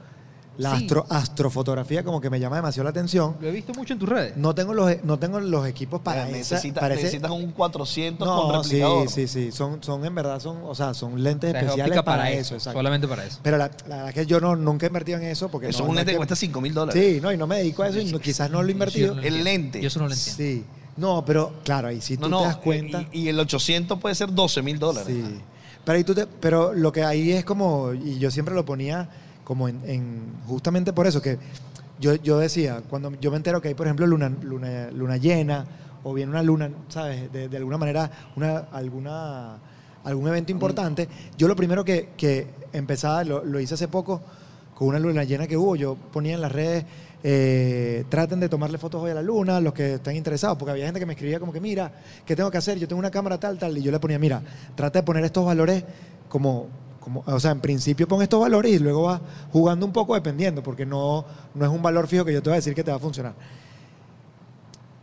la 0.58 0.76
Sí. 0.76 0.84
astro- 0.84 1.06
astrofotografía 1.08 2.04
como 2.04 2.20
que 2.20 2.28
me 2.28 2.38
llama 2.38 2.56
demasiado 2.56 2.84
la 2.84 2.90
atención. 2.90 3.36
Lo 3.40 3.48
he 3.48 3.52
visto 3.52 3.72
mucho 3.72 3.94
en 3.94 3.98
tus 3.98 4.06
redes. 4.08 4.36
No 4.36 4.54
tengo 4.54 4.74
los, 4.74 5.02
no 5.02 5.18
tengo 5.18 5.40
los 5.40 5.66
equipos 5.66 6.02
para 6.02 6.26
Mira, 6.26 6.38
esa- 6.38 6.56
necesitas 6.56 7.30
un 7.30 7.52
400 7.52 8.28
no, 8.28 8.42
con 8.48 8.62
sí, 8.64 8.70
replicador. 8.76 9.08
sí, 9.08 9.26
sí, 9.28 9.50
son, 9.50 9.82
son 9.82 10.04
en 10.04 10.14
verdad 10.14 10.40
son, 10.40 10.58
o 10.62 10.74
sea, 10.74 10.92
son 10.92 11.22
lentes 11.22 11.48
O 11.48 11.52
sea, 11.52 11.60
es 11.60 11.66
especiales 11.68 11.96
para, 12.02 12.04
para 12.18 12.30
eso, 12.32 12.40
eso, 12.40 12.54
exacto. 12.56 12.78
solamente 12.78 13.08
para 13.08 13.24
eso. 13.24 13.38
Pero 13.42 13.56
la, 13.56 13.70
la 13.88 13.96
verdad 13.96 14.08
es 14.10 14.14
que 14.14 14.26
yo 14.26 14.40
no, 14.40 14.54
nunca 14.54 14.84
he 14.84 14.88
invertido 14.88 15.18
en 15.18 15.24
eso 15.24 15.48
porque 15.50 15.68
Eso 15.68 15.78
no- 15.80 15.84
es 15.86 15.88
un 15.90 15.96
lente 15.96 16.10
que 16.10 16.14
que- 16.14 16.18
cuesta 16.18 16.36
5 16.36 16.60
mil 16.60 16.74
dólares. 16.74 17.02
Sí, 17.02 17.18
no, 17.22 17.32
y 17.32 17.36
no 17.38 17.46
me 17.46 17.56
dedico 17.56 17.82
a 17.82 17.88
eso 17.88 17.98
y 17.98 18.04
no- 18.12 18.18
quizás 18.18 18.50
no 18.50 18.62
lo 18.62 18.68
he 18.68 18.72
invertido. 18.72 19.08
Yo 19.08 19.14
no 19.14 19.20
lo 19.22 19.26
El 19.26 19.44
lente. 19.44 19.80
Yo 19.80 19.88
eso 19.88 20.00
no 20.00 20.08
lo 20.08 20.12
entiendo. 20.14 20.36
Sí. 20.36 20.64
No, 21.02 21.22
pero 21.24 21.52
claro, 21.64 21.88
ahí 21.88 22.00
sí 22.00 22.16
tú 22.16 22.30
te 22.30 22.30
das 22.44 22.56
cuenta. 22.56 23.04
Y, 23.12 23.22
y 23.24 23.28
el 23.28 23.38
800 23.38 23.98
puede 23.98 24.14
ser 24.14 24.32
12 24.32 24.62
mil 24.62 24.78
dólares. 24.78 25.14
Sí. 25.14 25.40
Pero, 25.84 25.96
ahí 25.98 26.04
tú 26.04 26.14
te- 26.14 26.26
pero 26.26 26.72
lo 26.72 26.92
que 26.92 27.02
ahí 27.04 27.32
es 27.32 27.44
como, 27.44 27.92
y 27.92 28.18
yo 28.18 28.30
siempre 28.30 28.54
lo 28.54 28.64
ponía 28.64 29.08
como 29.44 29.68
en, 29.68 29.80
en- 29.84 30.32
justamente 30.46 30.92
por 30.92 31.06
eso, 31.06 31.20
que 31.20 31.38
yo, 31.98 32.14
yo 32.14 32.38
decía, 32.38 32.82
cuando 32.88 33.12
yo 33.20 33.30
me 33.32 33.36
entero 33.36 33.60
que 33.60 33.68
hay, 33.68 33.74
por 33.74 33.86
ejemplo, 33.86 34.06
luna, 34.06 34.30
luna, 34.42 34.88
luna 34.92 35.16
llena, 35.16 35.66
o 36.04 36.14
bien 36.14 36.28
una 36.28 36.42
luna, 36.42 36.70
¿sabes? 36.88 37.30
De, 37.32 37.48
de 37.48 37.56
alguna 37.56 37.78
manera, 37.78 38.10
una, 38.36 38.58
alguna, 38.72 39.56
algún 40.04 40.28
evento 40.28 40.50
importante, 40.52 41.08
yo 41.36 41.48
lo 41.48 41.56
primero 41.56 41.84
que, 41.84 42.10
que 42.16 42.46
empezaba, 42.72 43.24
lo, 43.24 43.44
lo 43.44 43.58
hice 43.60 43.74
hace 43.74 43.88
poco, 43.88 44.20
con 44.74 44.88
una 44.88 44.98
luna 44.98 45.24
llena 45.24 45.46
que 45.46 45.56
hubo, 45.56 45.76
yo 45.76 45.96
ponía 46.12 46.34
en 46.34 46.40
las 46.40 46.50
redes, 46.52 46.84
eh, 47.24 48.04
traten 48.08 48.40
de 48.40 48.48
tomarle 48.48 48.78
fotos 48.78 49.02
hoy 49.02 49.12
a 49.12 49.14
la 49.14 49.22
luna, 49.22 49.60
los 49.60 49.72
que 49.72 49.94
están 49.94 50.16
interesados, 50.16 50.58
porque 50.58 50.72
había 50.72 50.86
gente 50.86 50.98
que 50.98 51.06
me 51.06 51.12
escribía 51.12 51.38
como 51.38 51.52
que, 51.52 51.60
mira, 51.60 51.92
¿qué 52.26 52.34
tengo 52.34 52.50
que 52.50 52.58
hacer? 52.58 52.78
Yo 52.78 52.88
tengo 52.88 52.98
una 52.98 53.10
cámara 53.10 53.38
tal, 53.38 53.58
tal, 53.58 53.76
y 53.78 53.82
yo 53.82 53.92
le 53.92 54.00
ponía, 54.00 54.18
mira, 54.18 54.42
trata 54.74 55.00
de 55.00 55.02
poner 55.04 55.24
estos 55.24 55.44
valores 55.44 55.84
como, 56.28 56.66
como 56.98 57.22
o 57.26 57.40
sea, 57.40 57.52
en 57.52 57.60
principio 57.60 58.08
pon 58.08 58.22
estos 58.22 58.40
valores 58.40 58.72
y 58.72 58.78
luego 58.78 59.04
vas 59.04 59.20
jugando 59.52 59.86
un 59.86 59.92
poco 59.92 60.14
dependiendo, 60.14 60.62
porque 60.62 60.84
no, 60.84 61.24
no 61.54 61.64
es 61.64 61.70
un 61.70 61.82
valor 61.82 62.08
fijo 62.08 62.24
que 62.24 62.32
yo 62.32 62.42
te 62.42 62.50
voy 62.50 62.54
a 62.54 62.56
decir 62.56 62.74
que 62.74 62.82
te 62.82 62.90
va 62.90 62.96
a 62.96 63.00
funcionar. 63.00 63.34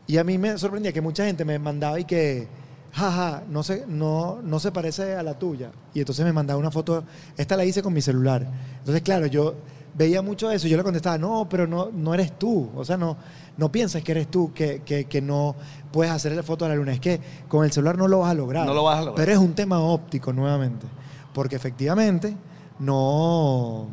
Y 0.07 0.17
a 0.17 0.23
mí 0.23 0.37
me 0.37 0.57
sorprendía 0.57 0.91
que 0.91 1.01
mucha 1.01 1.25
gente 1.25 1.45
me 1.45 1.59
mandaba 1.59 1.99
y 1.99 2.05
que, 2.05 2.47
jaja, 2.91 3.43
no 3.49 3.63
se, 3.63 3.85
no, 3.87 4.41
no 4.41 4.59
se 4.59 4.71
parece 4.71 5.15
a 5.15 5.23
la 5.23 5.37
tuya. 5.37 5.71
Y 5.93 5.99
entonces 5.99 6.25
me 6.25 6.33
mandaba 6.33 6.59
una 6.59 6.71
foto, 6.71 7.03
esta 7.37 7.55
la 7.55 7.63
hice 7.63 7.81
con 7.81 7.93
mi 7.93 8.01
celular. 8.01 8.45
Entonces, 8.79 9.03
claro, 9.03 9.27
yo 9.27 9.55
veía 9.95 10.21
mucho 10.21 10.49
eso 10.51 10.67
y 10.67 10.69
yo 10.69 10.77
le 10.77 10.83
contestaba, 10.83 11.17
no, 11.17 11.47
pero 11.49 11.67
no, 11.67 11.89
no 11.91 12.13
eres 12.13 12.37
tú. 12.37 12.69
O 12.75 12.85
sea, 12.85 12.97
no, 12.97 13.17
no 13.57 13.71
pienses 13.71 14.03
que 14.03 14.11
eres 14.11 14.27
tú, 14.29 14.51
que, 14.53 14.81
que, 14.85 15.05
que 15.05 15.21
no 15.21 15.55
puedes 15.91 16.11
hacer 16.13 16.31
la 16.33 16.43
foto 16.43 16.65
a 16.65 16.69
la 16.69 16.75
luna. 16.75 16.93
Es 16.93 16.99
que 16.99 17.19
con 17.47 17.65
el 17.65 17.71
celular 17.71 17.97
no 17.97 18.07
lo 18.07 18.19
vas 18.19 18.31
a 18.31 18.33
lograr. 18.33 18.65
No 18.65 18.73
lo 18.73 18.83
vas 18.83 18.97
a 18.97 19.01
lograr. 19.01 19.15
Pero 19.15 19.31
es 19.31 19.37
un 19.37 19.53
tema 19.53 19.79
óptico 19.79 20.31
nuevamente. 20.33 20.85
Porque 21.33 21.55
efectivamente 21.55 22.35
no, 22.79 23.87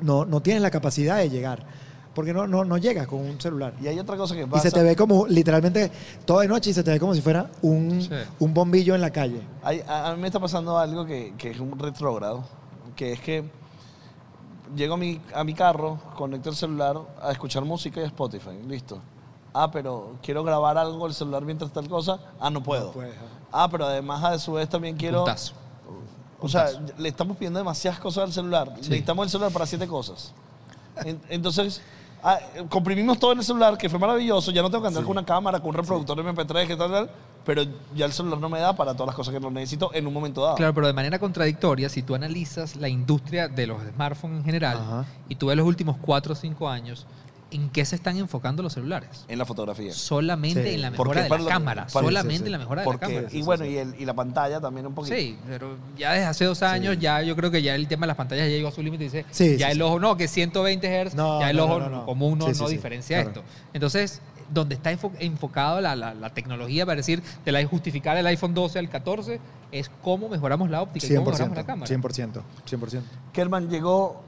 no, 0.00 0.24
no 0.24 0.40
tienes 0.42 0.62
la 0.62 0.70
capacidad 0.70 1.18
de 1.18 1.30
llegar. 1.30 1.64
Porque 2.14 2.32
no, 2.32 2.46
no, 2.46 2.64
no 2.64 2.78
llegas 2.78 3.06
con 3.06 3.20
un 3.20 3.38
celular. 3.40 3.74
Y 3.82 3.88
hay 3.88 3.98
otra 3.98 4.16
cosa 4.16 4.34
que 4.34 4.42
Y 4.42 4.46
pasa. 4.46 4.62
se 4.62 4.70
te 4.70 4.82
ve 4.82 4.96
como, 4.96 5.26
literalmente, 5.26 5.90
toda 6.24 6.42
de 6.42 6.48
noche 6.48 6.70
y 6.70 6.72
se 6.72 6.82
te 6.82 6.90
ve 6.90 6.98
como 6.98 7.14
si 7.14 7.20
fuera 7.20 7.50
un, 7.60 8.00
Sí. 8.00 8.08
un 8.38 8.54
bombillo 8.54 8.94
en 8.94 9.02
la 9.02 9.10
calle. 9.10 9.42
Hay- 9.62 9.82
a, 9.86 10.08
a 10.10 10.14
mí 10.16 10.22
me 10.22 10.28
está 10.28 10.40
pasando 10.40 10.78
algo 10.78 11.04
que, 11.04 11.34
que 11.36 11.50
es 11.50 11.60
un 11.60 11.78
retrógrado, 11.78 12.44
que 12.94 13.12
es 13.12 13.20
que 13.20 13.44
llego 14.74 14.94
a 14.94 14.96
mi, 14.96 15.20
a 15.34 15.44
mi 15.44 15.54
carro, 15.54 15.98
conecto 16.16 16.50
el 16.50 16.56
celular 16.56 16.98
a 17.22 17.30
escuchar 17.32 17.64
música 17.64 18.00
y 18.00 18.04
a 18.04 18.06
Spotify, 18.06 18.58
listo. 18.66 19.00
Ah, 19.54 19.70
pero 19.70 20.16
quiero 20.22 20.44
grabar 20.44 20.76
algo 20.76 21.06
el 21.06 21.14
celular 21.14 21.42
mientras 21.44 21.72
tal 21.72 21.88
cosa. 21.88 22.18
Ah, 22.40 22.50
no 22.50 22.62
puedo. 22.62 22.92
puedes, 22.92 23.16
ajá. 23.16 23.24
ah, 23.52 23.68
pero 23.70 23.86
además 23.86 24.22
a 24.24 24.38
su 24.38 24.52
vez 24.52 24.68
también 24.68 24.96
quiero... 24.96 25.18
Puntazo. 25.24 25.54
O 26.38 26.48
sea, 26.48 26.66
le 26.98 27.08
estamos 27.08 27.36
pidiendo 27.38 27.58
demasiadas 27.58 27.98
cosas 27.98 28.24
al 28.24 28.32
celular. 28.32 28.70
Necesitamos 28.76 29.24
el 29.24 29.30
celular 29.30 29.52
para 29.52 29.64
siete 29.64 29.88
cosas. 29.88 30.34
En- 31.04 31.20
Entonces, 31.30 31.80
ah, 32.22 32.38
comprimimos 32.68 33.18
todo 33.18 33.32
en 33.32 33.38
el 33.38 33.44
celular, 33.44 33.78
que 33.78 33.88
fue 33.88 33.98
maravilloso. 33.98 34.50
Ya 34.50 34.60
no 34.60 34.68
tengo 34.70 34.82
que 34.82 34.88
andar 34.88 35.02
con 35.02 35.12
una 35.12 35.24
cámara, 35.24 35.58
con 35.60 35.70
un 35.70 35.74
reproductor 35.76 36.18
MP3, 36.18 36.66
que 36.66 36.76
tal, 36.76 36.90
tal. 36.90 37.10
Pero 37.46 37.62
ya 37.94 38.04
el 38.06 38.12
celular 38.12 38.38
no 38.40 38.48
me 38.48 38.58
da 38.60 38.74
para 38.76 38.92
todas 38.94 39.06
las 39.06 39.14
cosas 39.16 39.32
que 39.32 39.40
lo 39.40 39.50
necesito 39.50 39.90
en 39.94 40.06
un 40.06 40.12
momento 40.12 40.42
dado. 40.42 40.56
Claro, 40.56 40.74
pero 40.74 40.88
de 40.88 40.92
manera 40.92 41.18
contradictoria, 41.18 41.88
si 41.88 42.02
tú 42.02 42.14
analizas 42.16 42.74
la 42.76 42.88
industria 42.88 43.48
de 43.48 43.66
los 43.68 43.80
smartphones 43.94 44.38
en 44.40 44.44
general 44.44 44.76
Ajá. 44.78 45.04
y 45.28 45.36
tú 45.36 45.46
ves 45.46 45.56
los 45.56 45.66
últimos 45.66 45.96
4 46.00 46.32
o 46.32 46.36
5 46.36 46.68
años, 46.68 47.06
¿en 47.52 47.70
qué 47.70 47.84
se 47.84 47.94
están 47.94 48.16
enfocando 48.16 48.64
los 48.64 48.72
celulares? 48.72 49.24
En 49.28 49.38
la 49.38 49.44
fotografía. 49.44 49.92
Solamente 49.92 50.64
Sí. 50.64 50.74
en 50.74 50.82
la 50.82 50.90
¿Por 50.90 51.06
mejora 51.06 51.22
de 51.22 51.28
la 51.28 51.38
lo- 51.38 51.44
cámara. 51.46 51.86
para- 51.86 52.02
solamente 52.04 52.32
sí, 52.32 52.38
sí. 52.40 52.46
en 52.46 52.52
la 52.52 52.58
mejora 52.58 52.82
de 52.82 52.88
la 52.90 52.98
cámara. 52.98 53.28
y 53.30 53.42
bueno, 53.42 53.64
y, 53.64 53.76
el- 53.78 53.94
y 53.96 54.04
la 54.04 54.14
pantalla 54.14 54.60
también 54.60 54.84
un 54.88 54.94
poquito. 54.96 55.14
Sí, 55.14 55.38
pero 55.46 55.76
ya 55.96 56.14
desde 56.14 56.26
hace 56.26 56.44
dos 56.46 56.64
años, 56.64 56.98
ya 56.98 57.22
yo 57.22 57.36
creo 57.36 57.52
que 57.52 57.62
ya 57.62 57.76
el 57.76 57.86
tema 57.86 58.02
de 58.06 58.08
las 58.08 58.16
pantallas 58.16 58.46
ya 58.48 58.56
llegó 58.56 58.66
a 58.66 58.72
su 58.72 58.82
límite 58.82 59.04
y 59.04 59.06
dice, 59.06 59.24
Sí, 59.30 59.56
ya 59.56 59.66
sí, 59.66 59.72
el 59.72 59.78
sí. 59.78 59.82
ojo, 59.82 60.00
no, 60.00 60.16
que 60.16 60.26
120 60.26 60.88
Hz, 60.88 61.14
No, 61.14 61.38
ya 61.40 61.50
el 61.50 61.56
no, 61.58 61.64
ojo 61.66 61.78
no, 61.78 61.88
no, 61.88 61.96
no. 61.98 62.06
común 62.06 62.38
no, 62.40 62.46
Sí, 62.48 62.54
sí, 62.56 62.60
no 62.62 62.66
sí, 62.68 62.74
diferencia 62.74 63.22
claro. 63.22 63.40
esto. 63.40 63.42
Entonces, 63.72 64.20
donde 64.52 64.74
está 64.76 64.92
enfo- 64.92 65.12
enfocado 65.18 65.80
la, 65.80 65.96
la- 65.96 66.14
la 66.14 66.30
tecnología 66.30 66.86
para 66.86 66.96
decir, 66.96 67.22
de 67.44 67.52
la 67.52 67.64
justificar 67.66 68.16
el 68.16 68.26
iPhone 68.26 68.54
12 68.54 68.78
al 68.78 68.88
14, 68.88 69.40
es 69.72 69.90
cómo 70.02 70.28
mejoramos 70.28 70.70
la 70.70 70.82
óptica 70.82 71.06
y 71.06 71.14
cómo 71.16 71.30
mejoramos 71.30 71.54
100%, 71.54 71.56
la 71.60 71.66
cámara. 71.66 71.94
100%, 71.94 72.42
100%. 72.70 73.00
Kerman, 73.32 73.68
llegó 73.68 74.22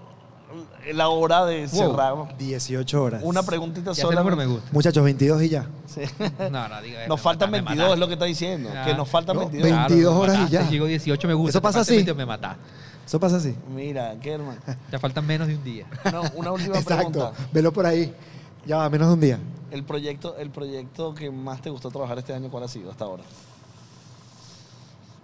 la 0.95 1.09
hora 1.09 1.45
de 1.45 1.69
cerrar. 1.69 2.37
18 2.39 3.03
horas. 3.03 3.21
Una 3.25 3.43
preguntita 3.43 3.93
Ya 3.93 4.03
sola. 4.03 4.21
número 4.21 4.37
me 4.37 4.47
gusta. 4.47 4.69
Muchachos, 4.73 5.05
22 5.05 5.43
y 5.43 5.49
ya. 5.51 5.67
No, 6.51 6.69
no, 6.69 6.81
diga, 6.83 7.07
Nos 7.07 7.21
faltan 7.21 7.51
mata- 7.51 7.63
me 7.63 7.69
22, 7.69 7.77
mata. 7.85 7.95
es 7.95 8.01
lo 8.01 8.07
que 8.09 8.13
está 8.15 8.25
diciendo. 8.25 8.71
Ah. 8.75 8.85
Que 8.87 8.95
nos 8.95 9.09
faltan 9.09 9.37
No, 9.37 9.43
22. 9.49 9.71
22 9.89 10.15
me 10.15 10.21
horas 10.21 10.49
y 10.49 10.53
ya. 10.53 10.69
Llegó 10.69 10.87
18, 10.87 11.29
me 11.29 11.35
gusta. 11.35 11.51
Eso 11.51 11.63
pasa 11.63 11.81
así. 11.81 11.97
20, 11.97 12.15
me 12.15 12.25
mata. 12.27 12.57
Eso 13.07 13.21
pasa 13.21 13.37
así. 13.37 13.55
Mira, 13.75 14.15
Kerman. 14.21 14.59
Ya 14.91 14.99
faltan 14.99 15.27
menos 15.27 15.49
de 15.49 15.55
un 15.57 15.65
día. 15.65 15.87
Una, 16.05 16.21
una 16.35 16.53
última 16.53 16.77
Exacto. 16.79 17.11
pregunta. 17.13 17.33
Velo 17.53 17.73
por 17.73 17.85
ahí. 17.87 18.15
Ya 18.67 18.79
va, 18.79 18.91
menos 18.91 19.09
de 19.09 19.15
un 19.15 19.21
día. 19.21 19.39
El 19.71 19.85
proyecto, 19.85 20.37
el 20.39 20.51
proyecto 20.51 21.15
que 21.15 21.31
más 21.31 21.61
te 21.61 21.71
gustó 21.71 21.91
trabajar 21.91 22.19
este 22.19 22.33
año, 22.33 22.51
¿cuál 22.51 22.65
ha 22.65 22.69
sido 22.69 22.91
hasta 22.91 23.05
ahora? 23.05 23.23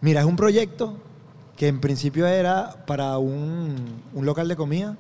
Mira, 0.01 0.21
es 0.21 0.27
un 0.27 0.37
proyecto 0.37 0.95
que 1.57 1.69
en 1.69 1.81
principio 1.81 2.27
era 2.27 2.85
para 2.87 3.17
un, 3.19 4.03
un 4.13 4.27
local 4.27 4.49
de 4.49 4.57
comida. 4.57 4.97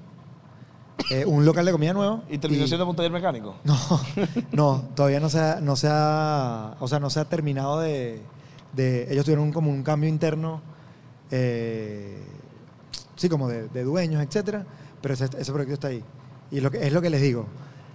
eh, 1.11 1.25
un 1.27 1.45
local 1.45 1.67
de 1.67 1.73
comida 1.73 1.93
nuevo. 1.93 2.23
¿Y 2.31 2.39
terminó 2.39 2.67
siendo 2.67 2.89
un 2.89 2.97
taller 2.97 3.11
mecánico? 3.13 3.57
No, 3.65 3.77
no, 4.53 4.83
todavía 4.95 5.21
no 5.21 5.29
se 5.29 5.41
ha, 5.41 5.61
no 5.61 5.77
se 5.77 5.89
ha, 5.91 6.77
o 6.81 6.89
sea, 6.89 7.01
no 7.01 7.11
se 7.11 7.21
ha 7.21 7.25
terminado 7.27 7.81
de, 7.81 8.23
de- 8.73 9.13
ellos 9.13 9.25
tuvieron 9.25 9.45
un- 9.47 9.53
como 9.53 9.71
un 9.71 9.83
cambio 9.83 10.09
interno, 10.09 10.63
eh, 11.31 12.23
sí, 13.17 13.29
como 13.29 13.49
de, 13.49 13.69
de 13.69 13.83
dueños, 13.83 14.23
etcétera, 14.23 14.65
pero 15.03 15.15
ese, 15.15 15.25
ese 15.39 15.53
proyecto 15.53 15.75
está 15.75 15.89
ahí. 15.89 16.03
Y 16.51 16.61
lo 16.61 16.71
que, 16.71 16.87
es 16.87 16.93
lo 16.93 17.03
que 17.03 17.11
les 17.11 17.21
digo, 17.21 17.47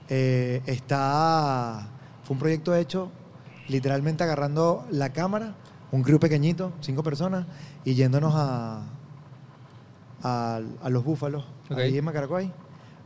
eh, 0.09 0.61
está, 0.65 1.88
fue 2.23 2.33
un 2.35 2.39
proyecto 2.39 2.75
hecho 2.75 3.11
literalmente 3.67 4.23
agarrando 4.23 4.85
la 4.91 5.09
cámara, 5.13 5.53
un 5.91 6.01
crew 6.03 6.19
pequeñito, 6.19 6.71
cinco 6.81 7.03
personas, 7.03 7.45
y 7.85 7.93
yéndonos 7.93 8.33
a, 8.35 8.81
a, 10.23 10.59
a 10.81 10.89
los 10.89 11.03
búfalos, 11.03 11.45
Ok. 11.69 11.77
ahí 11.77 11.97
en 11.97 12.05
Macaracuay, 12.05 12.51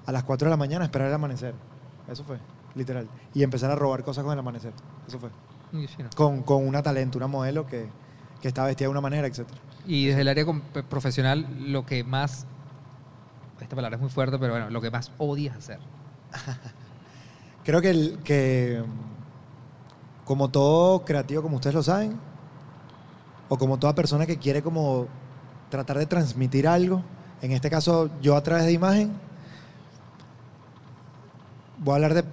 a 0.06 0.12
las 0.12 0.24
4 0.24 0.46
de 0.46 0.50
la 0.50 0.58
mañana 0.58 0.84
a 0.84 0.86
esperar 0.86 1.10
el 1.10 1.14
amanecer. 1.14 1.54
Eso 2.10 2.24
fue, 2.24 2.38
literal. 2.76 3.08
Y 3.34 3.44
empezar 3.44 3.72
a 3.72 3.76
robar 3.76 4.04
cosas 4.04 4.24
con 4.24 4.34
el 4.34 4.40
amanecer. 4.40 4.74
Eso 5.08 5.20
fue. 5.20 5.30
Con, 6.16 6.44
con 6.44 6.66
una 6.68 6.82
talento, 6.84 7.18
una 7.18 7.28
modelo 7.28 7.66
que, 7.66 7.88
que 8.42 8.48
estaba 8.48 8.68
vestida 8.68 8.86
de 8.88 8.92
una 8.92 9.02
manera, 9.02 9.28
etc. 9.28 9.42
Y 9.86 10.08
desde 10.08 10.22
el 10.22 10.28
área 10.30 10.46
profesional, 10.90 11.46
lo 11.60 11.86
que 11.86 12.04
más, 12.04 12.46
esta 13.60 13.76
palabra 13.76 13.96
es 13.98 14.02
muy 14.02 14.10
fuerte, 14.12 14.38
pero 14.40 14.54
bueno, 14.54 14.70
lo 14.70 14.80
que 14.82 14.92
más 14.92 15.12
odias 15.18 15.58
hacer. 15.58 15.80
Creo 17.64 17.82
que, 17.82 17.90
el, 17.90 18.20
que 18.24 18.84
mm, 18.86 20.26
como 20.26 20.50
todo 20.50 21.06
creativo, 21.06 21.42
como 21.42 21.56
ustedes 21.56 21.76
lo 21.76 21.84
saben, 21.84 22.20
o 23.50 23.58
como 23.58 23.78
toda 23.78 23.96
persona 23.96 24.26
que 24.26 24.38
quiere 24.38 24.62
como 24.62 25.08
tratar 25.70 25.98
de 25.98 26.06
transmitir 26.06 26.68
algo, 26.68 27.04
en 27.42 27.52
este 27.52 27.70
caso 27.70 28.10
yo 28.22 28.36
a 28.36 28.44
través 28.44 28.66
de 28.66 28.74
imagen, 28.74 29.12
voy 31.80 31.94
a 31.94 31.96
hablar 31.96 32.14
de, 32.14 32.24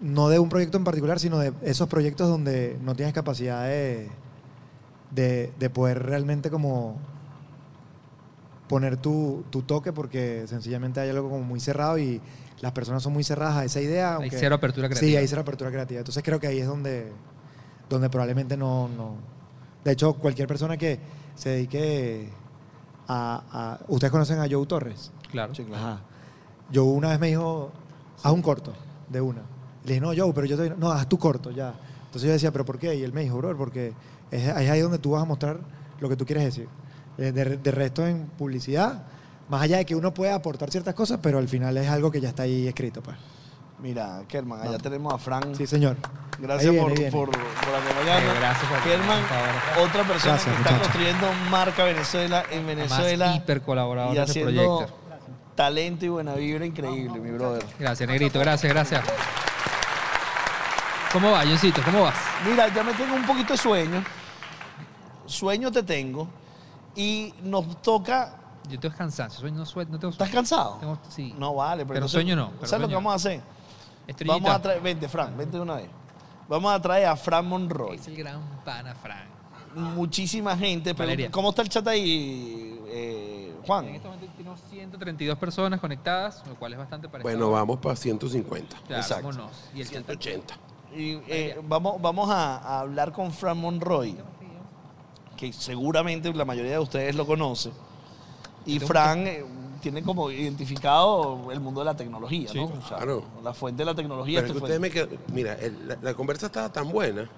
no 0.00 0.28
de 0.28 0.38
un 0.38 0.48
proyecto 0.48 0.76
en 0.76 0.84
particular, 0.84 1.18
sino 1.18 1.38
de 1.38 1.52
esos 1.62 1.88
proyectos 1.88 2.28
donde 2.28 2.78
no 2.82 2.94
tienes 2.94 3.14
capacidad 3.14 3.64
de, 3.64 4.10
de, 5.10 5.52
de 5.58 5.70
poder 5.70 6.02
realmente 6.02 6.50
como 6.50 6.98
poner 8.68 8.96
tu, 8.96 9.44
tu 9.50 9.62
toque 9.62 9.92
porque 9.92 10.44
sencillamente 10.46 11.00
hay 11.00 11.10
algo 11.10 11.28
como 11.28 11.44
muy 11.44 11.60
cerrado 11.60 11.98
y 11.98 12.20
las 12.64 12.72
personas 12.72 13.02
son 13.02 13.12
muy 13.12 13.22
cerradas 13.22 13.56
a 13.58 13.64
esa 13.66 13.78
idea. 13.80 14.12
Hay 14.16 14.22
aunque- 14.22 14.38
cero 14.38 14.54
apertura 14.54 14.88
Sí, 14.88 14.94
creativa. 14.94 15.20
hay 15.20 15.28
cero 15.28 15.42
apertura 15.42 15.70
creativa. 15.70 15.98
Entonces 16.00 16.22
creo 16.22 16.40
que 16.40 16.46
ahí 16.46 16.58
es 16.60 16.66
donde, 16.66 17.12
donde 17.90 18.08
probablemente 18.08 18.56
no, 18.56 18.88
no... 18.88 19.16
De 19.84 19.92
hecho, 19.92 20.14
cualquier 20.14 20.48
persona 20.48 20.76
que 20.78 20.98
se 21.34 21.50
dedique 21.50 22.30
a... 23.06 23.42
a- 23.52 23.84
¿Ustedes 23.88 24.10
conocen 24.10 24.38
a 24.38 24.46
Joe 24.50 24.66
Torres? 24.66 25.12
Claro. 25.30 25.52
Ajá. 25.74 26.00
Joe 26.72 26.84
una 26.84 27.10
vez 27.10 27.20
me 27.20 27.26
dijo, 27.28 27.70
haz 28.22 28.32
un 28.32 28.40
corto 28.40 28.72
de 29.10 29.20
una. 29.20 29.42
Le 29.84 29.88
dije, 29.94 30.00
no, 30.00 30.08
Joe, 30.16 30.32
pero 30.32 30.46
yo 30.46 30.56
te... 30.56 30.70
No, 30.70 30.90
haz 30.90 31.06
tu 31.08 31.18
corto, 31.18 31.50
ya. 31.50 31.74
Entonces 32.06 32.22
yo 32.28 32.32
decía, 32.32 32.50
¿pero 32.50 32.64
por 32.64 32.78
qué? 32.78 32.94
Y 32.94 33.02
él 33.02 33.12
me 33.12 33.20
dijo, 33.22 33.36
bro, 33.36 33.54
porque 33.58 33.92
es, 34.30 34.42
es 34.48 34.70
ahí 34.70 34.80
donde 34.80 34.98
tú 34.98 35.10
vas 35.10 35.22
a 35.22 35.26
mostrar 35.26 35.58
lo 36.00 36.08
que 36.08 36.16
tú 36.16 36.24
quieres 36.24 36.44
decir. 36.44 36.66
Eh, 37.18 37.30
De, 37.30 37.58
de 37.58 37.70
resto 37.70 38.06
en 38.06 38.26
publicidad, 38.38 39.02
más 39.48 39.62
allá 39.62 39.78
de 39.78 39.84
que 39.84 39.94
uno 39.94 40.12
pueda 40.14 40.34
aportar 40.34 40.70
ciertas 40.70 40.94
cosas, 40.94 41.18
pero 41.22 41.38
al 41.38 41.48
final 41.48 41.76
es 41.76 41.88
algo 41.88 42.10
que 42.10 42.20
ya 42.20 42.28
está 42.30 42.44
ahí 42.44 42.66
escrito, 42.68 43.02
pues. 43.02 43.16
Mira, 43.80 44.22
Kerman, 44.28 44.62
allá 44.62 44.78
tenemos 44.78 45.12
a 45.12 45.18
Frank. 45.18 45.54
Sí, 45.56 45.66
señor. 45.66 45.96
Gracias 46.38 46.72
viene, 46.72 47.10
por, 47.10 47.30
por, 47.30 47.30
por 47.30 47.74
acompañarnos. 47.74 48.34
Eh, 48.34 48.38
gracias 48.40 48.70
por- 48.70 48.80
Kerman, 48.82 49.22
por 49.74 49.84
otra 49.84 50.04
persona 50.04 50.32
Gracias, 50.34 50.56
que 50.56 50.62
está 50.62 50.78
construyendo 50.80 51.26
marca 51.50 51.84
Venezuela 51.84 52.44
en 52.50 52.66
Venezuela 52.66 53.26
Más 53.26 53.36
hiper 53.36 53.62
colaborador 53.62 54.12
y 54.14 54.16
de 54.16 54.20
este 54.24 54.40
haciendo 54.40 54.78
proyecto. 54.78 54.98
talento 55.54 56.04
y 56.06 56.08
buena 56.08 56.34
vibra 56.34 56.64
increíble, 56.66 57.20
mi 57.20 57.30
brother. 57.30 57.64
Gracias, 57.78 58.08
Negrito. 58.08 58.38
Gracias, 58.40 58.72
gracias. 58.72 59.04
¿Cómo 61.12 61.30
va, 61.30 61.42
Johncito? 61.44 61.80
¿Cómo 61.84 62.02
vas? 62.02 62.16
Mira, 62.48 62.72
ya 62.74 62.82
me 62.82 62.92
tengo 62.94 63.14
un 63.14 63.24
poquito 63.26 63.52
de 63.52 63.58
sueño. 63.58 64.02
Sueño 65.26 65.70
te 65.70 65.82
tengo. 65.82 66.28
Y 66.96 67.32
nos 67.42 67.80
toca. 67.82 68.36
Yo 68.68 68.80
tengo 68.80 68.94
cansancio. 68.96 69.40
Sueño, 69.40 69.58
no, 69.58 69.66
sueño, 69.66 69.90
no 69.92 69.98
tengo 69.98 70.12
¿Estás 70.12 70.30
cansado? 70.30 70.76
Tengo- 70.80 70.98
sí. 71.08 71.34
No 71.38 71.54
vale, 71.54 71.78
pero, 71.84 71.88
Pero 71.88 71.98
entonces- 71.98 72.12
sueño 72.12 72.36
no, 72.36 72.50
pero 72.52 72.66
¿Sabes 72.66 72.82
lo 72.82 72.88
que 72.88 72.94
vamos 72.94 73.12
a 73.12 73.16
hacer? 73.16 73.40
Estrellita. 74.06 74.34
Vamos 74.34 74.50
a 74.50 74.62
traer. 74.62 74.80
Vente, 74.82 75.08
Fran, 75.08 75.36
vente 75.36 75.56
de 75.56 75.62
una 75.62 75.74
vez. 75.76 75.88
Vamos 76.48 76.72
a 76.74 76.80
traer 76.80 77.06
a 77.06 77.16
Fran 77.16 77.46
Monroy. 77.46 77.96
Es 77.96 78.06
el 78.08 78.16
gran 78.16 78.40
pana, 78.64 78.94
Frank. 78.94 79.24
Muchísima 79.74 80.56
gente. 80.56 80.94
Pero. 80.94 81.30
¿Cómo 81.30 81.50
está 81.50 81.62
el 81.62 81.68
chat 81.68 81.86
ahí, 81.88 82.80
eh, 82.88 83.54
Juan? 83.66 83.86
En 83.86 83.94
este 83.96 84.08
momento 84.08 84.26
tenemos 84.36 84.60
132 84.70 85.38
personas 85.38 85.80
conectadas, 85.80 86.42
lo 86.46 86.54
cual 86.54 86.72
es 86.74 86.78
bastante 86.78 87.08
parecido. 87.08 87.36
Bueno, 87.36 87.50
vamos 87.50 87.78
para 87.80 87.96
150. 87.96 88.76
Claro, 88.86 89.02
Exacto. 89.02 89.26
vámonos. 89.28 89.50
Y 89.74 89.80
el 89.80 89.86
chat 89.90 90.00
está- 90.08 90.12
180. 90.12 90.54
Y, 90.94 91.14
eh, 91.26 91.58
vamos 91.66 92.00
vamos 92.00 92.30
a, 92.30 92.58
a 92.58 92.80
hablar 92.80 93.10
con 93.12 93.32
Fran 93.32 93.58
Monroy, 93.58 94.16
que 95.36 95.52
seguramente 95.52 96.32
la 96.32 96.44
mayoría 96.44 96.72
de 96.72 96.78
ustedes 96.78 97.14
lo 97.16 97.26
conoce. 97.26 97.72
Y 98.66 98.78
Fran 98.80 99.26
eh, 99.26 99.44
tiene 99.80 100.02
como 100.02 100.30
identificado 100.30 101.50
el 101.52 101.60
mundo 101.60 101.80
de 101.80 101.84
la 101.86 101.96
tecnología, 101.96 102.48
¿no? 102.54 102.64
O 102.64 102.82
sea, 102.88 102.96
claro. 102.98 103.24
La 103.42 103.52
fuente 103.52 103.82
de 103.82 103.86
la 103.86 103.94
tecnología. 103.94 104.40
Pero 104.40 104.46
es 104.46 104.50
este 104.50 104.54
que 104.54 104.60
fue- 104.60 104.76
ustedes 104.76 105.08
me 105.08 105.16
qued- 105.16 105.32
Mira, 105.34 105.54
el- 105.54 105.88
la, 105.88 105.98
la 106.00 106.14
conversa 106.14 106.46
estaba 106.46 106.70
tan 106.72 106.90
buena 106.90 107.28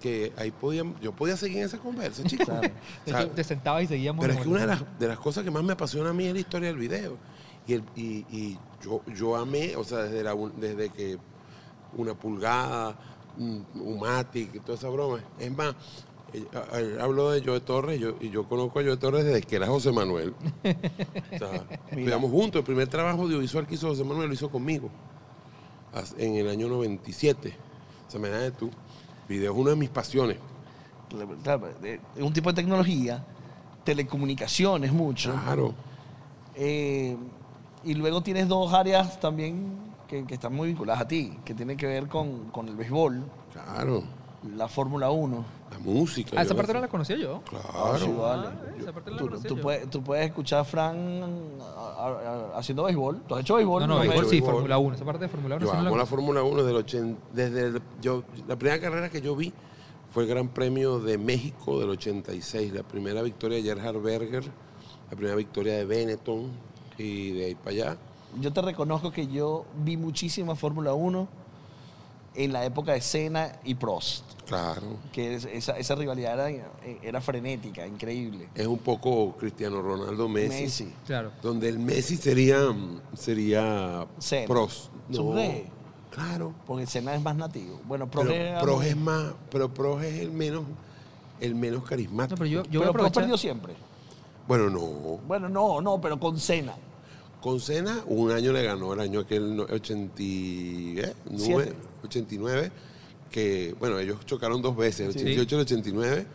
que 0.00 0.32
ahí 0.36 0.50
podía, 0.50 0.82
yo 1.00 1.12
podía 1.12 1.36
seguir 1.36 1.58
en 1.58 1.64
esa 1.64 1.78
conversa, 1.78 2.24
chicos. 2.24 2.48
O 2.48 2.60
De 2.60 2.72
sea, 3.06 3.20
hecho, 3.22 3.30
te 3.32 3.44
sentabas 3.44 3.84
y 3.84 3.86
seguíamos. 3.86 4.20
pero 4.22 4.34
es 4.34 4.40
que 4.40 4.48
una 4.48 4.60
de 4.62 4.66
las, 4.66 4.98
de 4.98 5.08
las 5.08 5.18
cosas 5.18 5.44
que 5.44 5.50
más 5.50 5.62
me 5.62 5.74
apasiona 5.74 6.10
a 6.10 6.12
mí 6.12 6.24
es 6.26 6.32
la 6.34 6.40
historia 6.40 6.68
del 6.68 6.78
video. 6.78 7.16
Y, 7.66 7.74
el- 7.74 7.84
y- 7.94 8.26
y 8.30 8.58
yo, 8.82 9.02
yo 9.14 9.36
amé, 9.36 9.76
o 9.76 9.84
sea, 9.84 9.98
desde, 9.98 10.22
la, 10.24 10.34
un- 10.34 10.58
desde 10.60 10.88
que 10.90 11.18
una 11.96 12.14
pulgada, 12.14 12.96
un, 13.38 13.64
un 13.74 14.00
Matic, 14.00 14.54
y 14.56 14.60
toda 14.60 14.76
esa 14.76 14.88
broma. 14.88 15.20
Es 15.38 15.54
más, 15.56 15.74
hablo 17.00 17.30
de 17.30 17.42
Joe 17.42 17.60
Torres 17.60 18.00
yo, 18.00 18.14
y 18.20 18.30
yo 18.30 18.44
conozco 18.44 18.80
a 18.80 18.82
Joe 18.82 18.96
Torres 18.96 19.24
desde 19.24 19.42
que 19.42 19.56
era 19.56 19.66
José 19.66 19.92
Manuel. 19.92 20.34
O 21.34 21.38
sea, 21.38 21.64
estudiamos 21.88 22.30
juntos. 22.30 22.60
El 22.60 22.64
primer 22.64 22.88
trabajo 22.88 23.22
audiovisual 23.22 23.66
que 23.66 23.74
hizo 23.74 23.88
José 23.88 24.04
Manuel 24.04 24.28
lo 24.28 24.34
hizo 24.34 24.50
conmigo 24.50 24.90
en 26.18 26.36
el 26.36 26.48
año 26.48 26.68
97. 26.68 27.54
O 28.06 28.10
sea, 28.10 28.20
me 28.20 28.50
tú. 28.52 28.70
Video 29.28 29.52
es 29.52 29.58
una 29.58 29.70
de 29.70 29.76
mis 29.76 29.88
pasiones. 29.88 30.36
Eh, 31.82 32.00
es 32.16 32.22
un 32.22 32.32
tipo 32.32 32.50
de 32.50 32.56
tecnología, 32.56 33.24
telecomunicaciones 33.84 34.92
mucho. 34.92 35.32
Claro. 35.32 35.74
Eh, 36.54 37.16
y 37.84 37.94
luego 37.94 38.22
tienes 38.22 38.48
dos 38.48 38.72
áreas 38.72 39.20
también 39.20 39.94
que, 40.08 40.24
que 40.26 40.34
están 40.34 40.54
muy 40.54 40.68
vinculadas 40.68 41.02
a 41.02 41.08
ti, 41.08 41.38
que 41.44 41.54
tienen 41.54 41.76
que 41.76 41.86
ver 41.86 42.08
con, 42.08 42.50
con 42.50 42.68
el 42.68 42.76
béisbol, 42.76 43.24
Claro, 43.52 44.02
la 44.56 44.68
Fórmula 44.68 45.10
1. 45.10 45.44
La 45.72 45.78
música. 45.78 46.30
Ah, 46.36 46.42
esa 46.42 46.54
parte 46.54 46.72
no 46.72 46.80
la 46.80 46.88
conocía 46.88 47.16
yo. 47.16 47.42
Ah, 47.54 47.94
sí, 47.98 48.04
Claro. 48.06 48.18
vale. 48.20 48.46
Ah, 48.48 48.74
esa 48.80 48.92
parte 48.92 49.10
no 49.10 49.16
la 49.16 49.22
Tú, 49.22 49.28
conocía 49.28 49.48
tú 49.48 49.56
yo. 49.56 49.62
puedes, 49.62 49.90
tú 49.90 50.02
puedes 50.02 50.26
escuchar 50.26 50.60
a 50.60 50.64
Fran 50.64 50.96
a- 51.60 52.04
a- 52.04 52.52
a- 52.54 52.58
haciendo 52.58 52.84
béisbol. 52.84 53.22
¿Tú 53.26 53.34
has 53.34 53.40
hecho 53.42 53.54
béisbol? 53.56 53.82
No, 53.82 53.86
no, 53.88 54.00
béisbol 54.00 54.24
sí, 54.26 54.30
béisbol. 54.32 54.52
Fórmula 54.54 54.78
1. 54.78 54.94
Esa 54.96 55.04
parte 55.04 55.24
de 55.24 55.28
Fórmula 55.28 55.56
1 55.56 55.64
Yo 55.66 55.70
sí 55.70 55.76
no 55.76 55.80
amo 55.86 55.96
la 55.96 56.02
la 56.02 56.06
Fórmula 56.06 56.42
1 56.42 56.62
del 56.64 56.76
80, 56.76 57.20
desde 57.32 57.60
el- 57.68 57.82
yo, 58.00 58.22
la 58.46 58.56
primera 58.56 58.80
carrera 58.80 59.08
que 59.10 59.20
yo 59.20 59.34
vi 59.36 59.52
fue 60.12 60.24
el 60.24 60.28
Gran 60.28 60.48
Premio 60.48 60.98
de 61.00 61.16
México 61.18 61.80
del 61.80 61.90
86, 61.90 62.72
la 62.72 62.82
primera 62.82 63.22
victoria 63.22 63.56
de 63.58 63.62
Gerhard 63.64 64.00
Berger, 64.02 64.44
la 65.10 65.16
primera 65.16 65.34
victoria 65.36 65.74
de 65.74 65.84
Benetton 65.86 66.50
y 66.98 67.30
de 67.32 67.44
ahí 67.46 67.54
para 67.54 67.70
allá. 67.70 67.96
Yo 68.40 68.52
te 68.52 68.60
reconozco 68.62 69.10
que 69.10 69.26
yo 69.26 69.64
vi 69.84 69.96
muchísima 69.96 70.54
Fórmula 70.56 70.92
1 70.94 71.28
en 72.34 72.52
la 72.52 72.64
época 72.64 72.92
de 72.92 73.00
Senna 73.02 73.58
y 73.64 73.74
Prost. 73.74 74.24
Claro. 74.52 74.82
Que 75.12 75.34
es- 75.36 75.44
esa, 75.46 75.78
esa 75.78 75.94
rivalidad 75.94 76.48
era, 76.50 76.70
era 77.02 77.20
frenética, 77.20 77.86
increíble. 77.86 78.48
Es 78.54 78.66
un 78.66 78.78
poco 78.78 79.34
Cristiano 79.38 79.80
Ronaldo 79.80 80.28
Messi, 80.28 80.62
Messi. 80.64 80.92
Claro. 81.06 81.32
donde 81.42 81.68
el 81.70 81.78
Messi 81.78 82.16
sería 82.16 82.58
sería 83.14 84.06
Senna. 84.18 84.46
Prost. 84.48 84.90
¿Tú 85.10 85.32
crees? 85.32 85.64
Claro. 86.10 86.52
Porque 86.66 86.84
Senna 86.86 87.14
es 87.14 87.22
más 87.22 87.34
nativo. 87.36 87.80
Bueno, 87.86 88.10
Prost 88.10 88.28
Pero 88.28 88.60
Prost 88.60 88.84
es 88.86 88.96
más, 88.96 89.32
pero 89.50 89.72
Prost 89.72 90.04
es 90.04 90.20
el 90.20 90.30
menos 90.32 90.64
el 91.40 91.54
menos 91.54 91.82
carismático. 91.84 92.36
No, 92.36 92.38
pero 92.38 92.50
yo, 92.50 92.62
yo 92.70 92.80
pero 92.80 92.90
aprovechar. 92.90 93.22
perdió 93.22 93.36
siempre. 93.38 93.72
Bueno, 94.46 94.68
no. 94.68 94.80
Bueno, 95.26 95.48
no, 95.48 95.80
no, 95.80 96.00
pero 96.00 96.20
con 96.20 96.38
Senna. 96.38 96.74
Con 97.40 97.58
Senna, 97.58 98.02
un 98.06 98.30
año 98.30 98.52
le 98.52 98.62
ganó, 98.62 98.92
el 98.92 99.00
año 99.00 99.20
aquel 99.20 99.56
no- 99.56 99.64
89, 99.64 101.14
Siete. 101.36 101.74
89, 102.04 102.70
que, 103.32 103.74
bueno, 103.80 103.98
ellos 103.98 104.24
chocaron 104.26 104.62
dos 104.62 104.76
veces, 104.76 105.08
el 105.08 105.12
Sí. 105.14 105.20
88 105.20 105.54
y 105.54 105.58
el 105.58 105.62
89, 105.62 106.26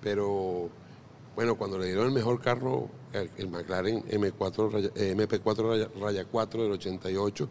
pero, 0.00 0.70
bueno, 1.36 1.56
cuando 1.56 1.76
le 1.78 1.86
dieron 1.86 2.06
el 2.06 2.12
mejor 2.12 2.40
carro, 2.40 2.88
el, 3.12 3.28
el 3.36 3.48
McLaren 3.48 4.02
M4, 4.08 4.70
raya- 4.70 4.90
eh, 4.94 5.14
MP4 5.14 5.68
raya, 5.68 5.88
raya 6.00 6.24
4 6.24 6.62
del 6.62 6.72
88, 6.72 7.48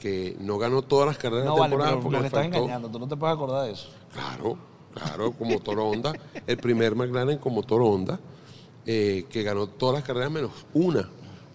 que 0.00 0.36
no 0.40 0.58
ganó 0.58 0.82
todas 0.82 1.06
las 1.06 1.18
carreras 1.18 1.44
No 1.46 1.54
de 1.54 1.60
vale, 1.60 1.70
temporada 1.72 1.90
pero 1.98 2.02
porque 2.02 2.30
nos 2.30 2.44
engañando. 2.46 2.88
Tú 2.90 2.98
no 2.98 3.08
te 3.08 3.16
puedes 3.16 3.34
acordar 3.36 3.66
de 3.66 3.72
eso. 3.72 3.88
Claro, 4.12 4.56
claro, 4.94 5.32
como 5.32 5.52
motor 5.52 5.78
Honda, 5.80 6.12
el 6.46 6.56
primer 6.56 6.94
McLaren 6.94 7.38
con 7.38 7.54
motor 7.54 7.82
Honda, 7.82 8.18
eh, 8.86 9.26
que 9.30 9.42
ganó 9.42 9.66
todas 9.68 9.96
las 9.96 10.04
carreras 10.04 10.30
menos 10.30 10.50
una, 10.74 11.08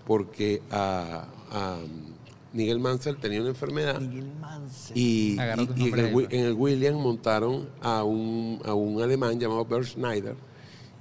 porque 0.05 0.61
a, 0.71 1.25
a 1.51 1.77
Miguel 2.53 2.79
Mansell 2.79 3.17
tenía 3.17 3.41
una 3.41 3.49
enfermedad 3.49 3.99
Miguel 4.01 4.31
Mansell. 4.39 4.97
y, 4.97 5.35
en, 5.87 5.93
el, 5.99 6.27
en 6.31 6.45
el 6.45 6.53
Williams 6.53 7.01
montaron 7.01 7.69
a 7.81 8.03
un, 8.03 8.59
a 8.65 8.73
un 8.73 9.01
alemán 9.01 9.39
llamado 9.39 9.65
Bert 9.65 9.85
Schneider, 9.85 10.35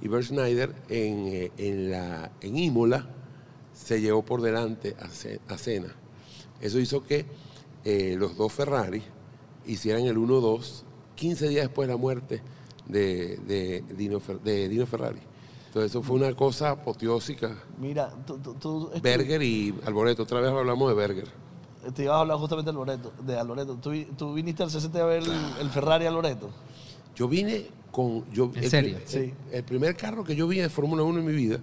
y 0.01 0.07
Bert 0.07 0.25
Schneider 0.25 0.75
en, 0.89 1.27
eh, 1.27 1.51
en, 1.57 1.91
la, 1.91 2.31
en 2.41 2.57
Imola 2.57 3.07
se 3.73 4.01
llevó 4.01 4.23
por 4.23 4.41
delante 4.41 4.95
a, 4.99 5.07
Ce- 5.09 5.39
a 5.47 5.57
Senna. 5.57 5.95
Eso 6.61 6.79
hizo 6.79 7.03
que 7.03 7.25
eh, 7.85 8.15
los 8.17 8.35
dos 8.37 8.51
Ferrari 8.53 9.01
hicieran 9.65 10.03
el 10.05 10.17
1-2 10.17 10.83
15 11.15 11.47
días 11.49 11.63
después 11.65 11.87
de 11.87 11.93
la 11.93 11.97
muerte 11.97 12.41
de, 12.87 13.37
de 13.37 13.83
Dino, 13.95 14.21
de 14.43 14.69
Dino 14.69 14.85
Ferrari. 14.85 15.19
Entonces 15.77 15.91
eso 15.91 16.01
fue 16.01 16.15
una 16.15 16.33
cosa 16.35 16.71
apoteósica. 16.71 17.55
Mira, 17.79 18.09
tú, 18.25 18.39
tú, 18.59 18.89
Berger 18.99 19.43
y 19.43 19.75
Alboreto, 19.85 20.23
otra 20.23 20.41
vez 20.41 20.49
hablamos 20.49 20.89
de 20.89 20.95
Berger. 20.95 21.27
te 21.93 22.01
ibas 22.03 22.15
a 22.15 22.21
hablar 22.21 22.37
justamente 22.39 22.71
de 22.71 22.75
Loreto. 22.75 23.13
De 23.21 23.35
Loreto. 23.43 23.75
¿Tú, 23.75 23.91
tú 24.17 24.33
viniste 24.33 24.63
al 24.63 24.69
CCT 24.71 24.95
a 24.95 25.05
ver 25.05 25.21
el, 25.21 25.31
el 25.61 25.69
Ferrari 25.69 26.07
a 26.07 26.11
Loreto. 26.11 26.49
Yo 27.15 27.27
vine 27.27 27.67
con. 27.91 28.25
Yo, 28.31 28.51
¿En 28.55 28.63
el, 28.63 28.69
serio? 28.71 28.97
el- 28.97 29.07
Sí. 29.07 29.33
el 29.51 29.63
primer 29.63 29.95
carro 29.95 30.23
que 30.23 30.35
yo 30.35 30.47
vi 30.47 30.57
de 30.57 30.69
Fórmula 30.69 31.03
1 31.03 31.19
en 31.19 31.25
mi 31.27 31.33
vida, 31.33 31.59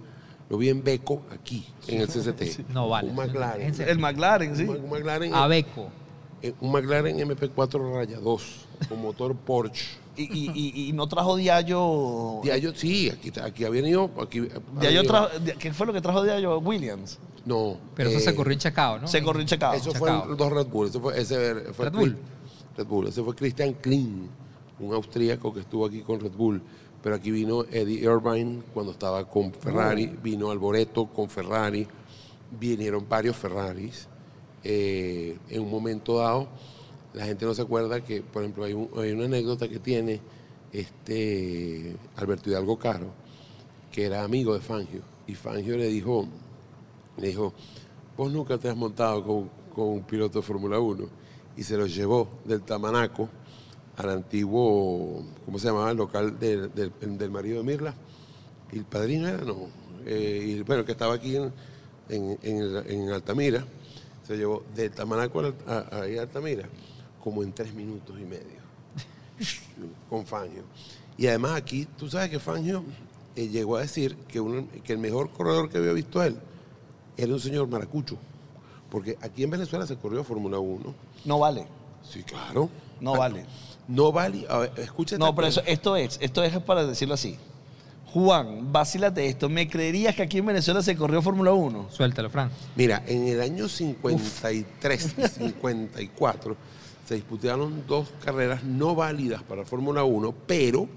lo 0.49 0.57
vi 0.57 0.69
en 0.69 0.81
Beco, 0.81 1.23
aquí, 1.29 1.65
en 1.87 1.99
el 1.99 2.07
CCT. 2.07 2.69
No 2.73 2.87
vale. 2.87 3.09
Un 3.09 3.17
McLaren. 3.17 3.75
El 3.81 3.99
McLaren, 3.99 4.55
sí. 4.55 4.63
Un, 4.63 4.77
un 4.77 4.89
McLaren, 4.91 5.33
Abeco. 5.33 5.89
eh, 6.41 6.53
un 6.61 6.71
McLaren 6.71 7.17
MP4 7.19 7.93
Raya 7.93 8.19
2, 8.21 8.64
con 8.89 9.01
motor 9.01 9.35
Porsche. 9.35 9.85
Y, 10.17 10.23
y, 10.23 10.51
y, 10.53 10.89
y 10.89 10.93
no 10.93 11.07
trajo 11.07 11.35
Diallo. 11.35 12.39
Diallo, 12.43 12.73
sí, 12.73 13.09
aquí, 13.09 13.31
aquí 13.43 13.65
ha 13.65 13.69
venido. 13.69 14.09
Aquí, 14.21 14.39
ha 14.39 14.79
Diallo 14.79 15.01
venido- 15.01 15.03
trajo, 15.03 15.29
¿Qué 15.59 15.73
fue 15.73 15.85
lo 15.87 15.93
que 15.93 16.01
trajo 16.01 16.23
Diallo? 16.23 16.59
Williams. 16.59 17.19
No. 17.45 17.77
Pero 17.95 18.09
eso 18.09 18.19
eh, 18.19 18.21
se 18.21 18.33
corrió 18.35 18.53
en 18.53 18.59
Chacao, 18.59 18.99
¿no? 18.99 19.07
Se 19.07 19.21
corrió 19.21 19.41
en 19.41 19.47
Chacao. 19.47 19.73
Eso 19.73 19.91
Chacao. 19.91 20.25
fue 20.25 20.35
dos 20.35 20.51
Red 20.53 20.67
Bull. 20.67 20.87
Eso 20.87 20.99
fue, 21.01 21.19
ese 21.19 21.55
fue 21.73 21.89
Red 21.89 21.97
Bull. 21.99 22.17
Red 22.77 22.85
Bull. 22.87 23.07
Ese 23.07 23.21
fue 23.23 23.35
Christian 23.35 23.73
Klein, 23.73 24.29
un 24.79 24.93
austríaco 24.93 25.53
que 25.53 25.59
estuvo 25.59 25.85
aquí 25.85 26.01
con 26.01 26.19
Red 26.19 26.31
Bull. 26.31 26.61
Pero 27.03 27.15
aquí 27.17 27.29
vino 27.29 27.63
Eddie 27.71 27.99
Irvine 28.03 28.63
cuando 28.73 28.91
estaba 28.93 29.27
con 29.29 29.53
Ferrari, 29.53 30.11
Oh. 30.17 30.21
vino 30.23 30.49
Alboreto 30.49 31.05
con 31.07 31.29
Ferrari, 31.29 31.85
vinieron 32.59 33.05
varios 33.07 33.35
Ferraris. 33.35 34.07
Eh, 34.63 35.37
en 35.49 35.61
un 35.61 35.69
momento 35.69 36.17
dado, 36.17 36.47
la 37.15 37.25
gente 37.25 37.45
no 37.45 37.53
se 37.53 37.61
acuerda 37.61 38.03
que, 38.03 38.21
por 38.21 38.43
ejemplo, 38.43 38.65
hay, 38.65 38.73
un- 38.73 38.89
hay 38.97 39.11
una 39.11 39.25
anécdota 39.25 39.67
que 39.69 39.79
tiene 39.79 40.19
este 40.73 41.95
Alberto 42.17 42.49
Hidalgo 42.49 42.77
Caro, 42.77 43.07
que 43.91 44.05
era 44.05 44.23
amigo 44.23 44.53
de 44.53 44.59
Fangio. 44.59 45.01
Y 45.25 45.33
Fangio 45.33 45.77
le 45.77 45.87
dijo, 45.87 46.27
le 47.17 47.27
dijo, 47.27 47.53
vos 48.17 48.31
nunca 48.31 48.57
te 48.57 48.69
has 48.69 48.75
montado 48.75 49.23
con, 49.23 49.49
un 49.77 50.03
piloto 50.03 50.39
de 50.39 50.45
Fórmula 50.45 50.79
1. 50.79 51.05
Y 51.57 51.63
se 51.63 51.77
lo 51.77 51.85
llevó 51.85 52.27
del 52.43 52.61
Tamanaco 52.61 53.29
al 53.95 54.09
antiguo, 54.09 55.23
¿cómo 55.45 55.57
se 55.57 55.67
llamaba? 55.67 55.91
El 55.91 55.97
local 55.97 56.37
del, 56.37 56.69
marido 57.31 57.59
de 57.59 57.63
Mirla. 57.63 57.95
Y 58.73 58.79
el 58.79 58.85
padrino 58.85 59.27
era, 59.29 59.37
no. 59.37 59.69
Eh, 60.05 60.63
bueno, 60.67 60.83
que 60.83 60.91
estaba 60.91 61.13
aquí 61.13 61.37
en, 62.09 63.09
Altamira. 63.13 63.65
Se 64.27 64.35
llevó 64.35 64.63
del 64.75 64.91
Tamanaco 64.91 65.39
a 65.65 65.77
Altamira 66.19 66.67
como 67.25 67.43
en 67.43 67.51
tres 67.51 67.73
minutos 67.73 68.15
y 68.17 68.23
medio 68.23 68.61
con 70.09 70.25
Fangio. 70.25 70.63
Y 71.17 71.27
además 71.27 71.53
aquí, 71.55 71.87
tú 71.97 72.09
sabes 72.09 72.29
que 72.29 72.39
Fangio 72.39 72.83
eh, 73.35 73.47
llegó 73.49 73.75
a 73.77 73.81
decir 73.81 74.15
que, 74.27 74.39
uno- 74.39 74.67
que 74.83 74.93
el 74.93 74.99
mejor 74.99 75.29
corredor 75.31 75.69
que 75.69 75.77
había 75.77 75.91
visto 75.91 76.21
él 76.23 76.37
era 77.17 77.33
un 77.33 77.39
señor 77.39 77.67
maracucho. 77.67 78.17
Porque 78.89 79.17
aquí 79.21 79.43
en 79.43 79.49
Venezuela 79.49 79.85
se 79.87 79.97
corrió 79.97 80.23
Fórmula 80.23 80.59
1. 80.59 80.93
No 81.25 81.39
vale. 81.39 81.65
Sí, 82.09 82.23
claro. 82.23 82.69
No 83.01 83.15
Ah, 83.15 83.19
vale. 83.19 83.45
No 83.87 84.11
vale. 84.11 84.45
A 84.49 84.59
ver, 84.59 84.71
escucha 84.77 85.17
No, 85.17 85.33
pero 85.35 85.47
eso, 85.47 85.61
esto 85.65 85.95
es, 85.95 86.17
esto 86.21 86.43
es 86.43 86.57
para 86.61 86.85
decirlo 86.85 87.13
así. 87.15 87.37
Juan, 88.13 88.71
vacílate 88.71 89.27
esto. 89.27 89.49
¿Me 89.49 89.67
creerías 89.67 90.15
que 90.15 90.21
aquí 90.21 90.37
en 90.37 90.45
Venezuela 90.45 90.81
se 90.81 90.95
corrió 90.95 91.21
Fórmula 91.21 91.51
1? 91.51 91.87
Suéltalo, 91.91 92.29
Fran. 92.29 92.49
Mira, 92.75 93.03
en 93.07 93.27
el 93.27 93.41
año 93.41 93.67
53 93.67 95.15
y 95.17 95.27
54 95.27 96.55
se 97.05 97.15
disputaron 97.15 97.83
dos 97.87 98.09
carreras 98.23 98.63
no 98.63 98.95
válidas 98.95 99.43
para 99.43 99.63
Fórmula 99.65 100.03
1, 100.03 100.33
pero 100.47 100.87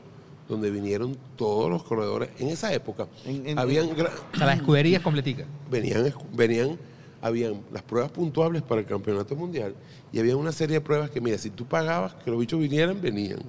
donde 0.49 0.71
vinieron 0.71 1.17
todos 1.37 1.71
los 1.71 1.83
corredores. 1.85 2.31
En 2.39 2.49
esa 2.49 2.73
época 2.73 3.07
En- 3.27 3.47
en- 3.47 3.59
habían 3.59 3.91
gra- 3.91 4.11
O 4.33 4.37
sea, 4.37 4.47
la 4.47 4.55
escudería 4.55 4.97
es 4.99 5.03
completica. 5.03 5.45
venían, 5.71 6.13
venían, 6.33 6.79
habían 7.21 7.61
las 7.73 7.83
pruebas 7.83 8.11
puntuables 8.11 8.63
para 8.63 8.81
el 8.81 8.87
campeonato 8.87 9.37
mundial 9.37 9.75
y 10.13 10.19
había 10.19 10.37
una 10.37 10.53
serie 10.53 10.77
de 10.77 10.81
pruebas 10.81 11.11
que, 11.11 11.21
mira, 11.21 11.37
si 11.37 11.51
tú 11.51 11.67
pagabas 11.67 12.15
que 12.15 12.31
los 12.31 12.41
bichos 12.41 12.59
vinieran, 12.61 13.01
venían. 13.03 13.41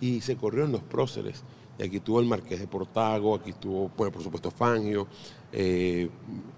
Y 0.00 0.20
se 0.20 0.36
corrió 0.36 0.64
en 0.64 0.72
los 0.72 0.82
próceres. 0.82 1.42
Y 1.78 1.82
aquí 1.82 1.96
estuvo 1.96 2.20
el 2.20 2.26
Marqués 2.26 2.60
de 2.60 2.66
Portago, 2.68 3.34
aquí 3.34 3.50
estuvo, 3.50 3.90
bueno, 3.96 4.12
por 4.12 4.22
supuesto, 4.22 4.50
Fangio. 4.50 5.08
eh, 5.52 6.08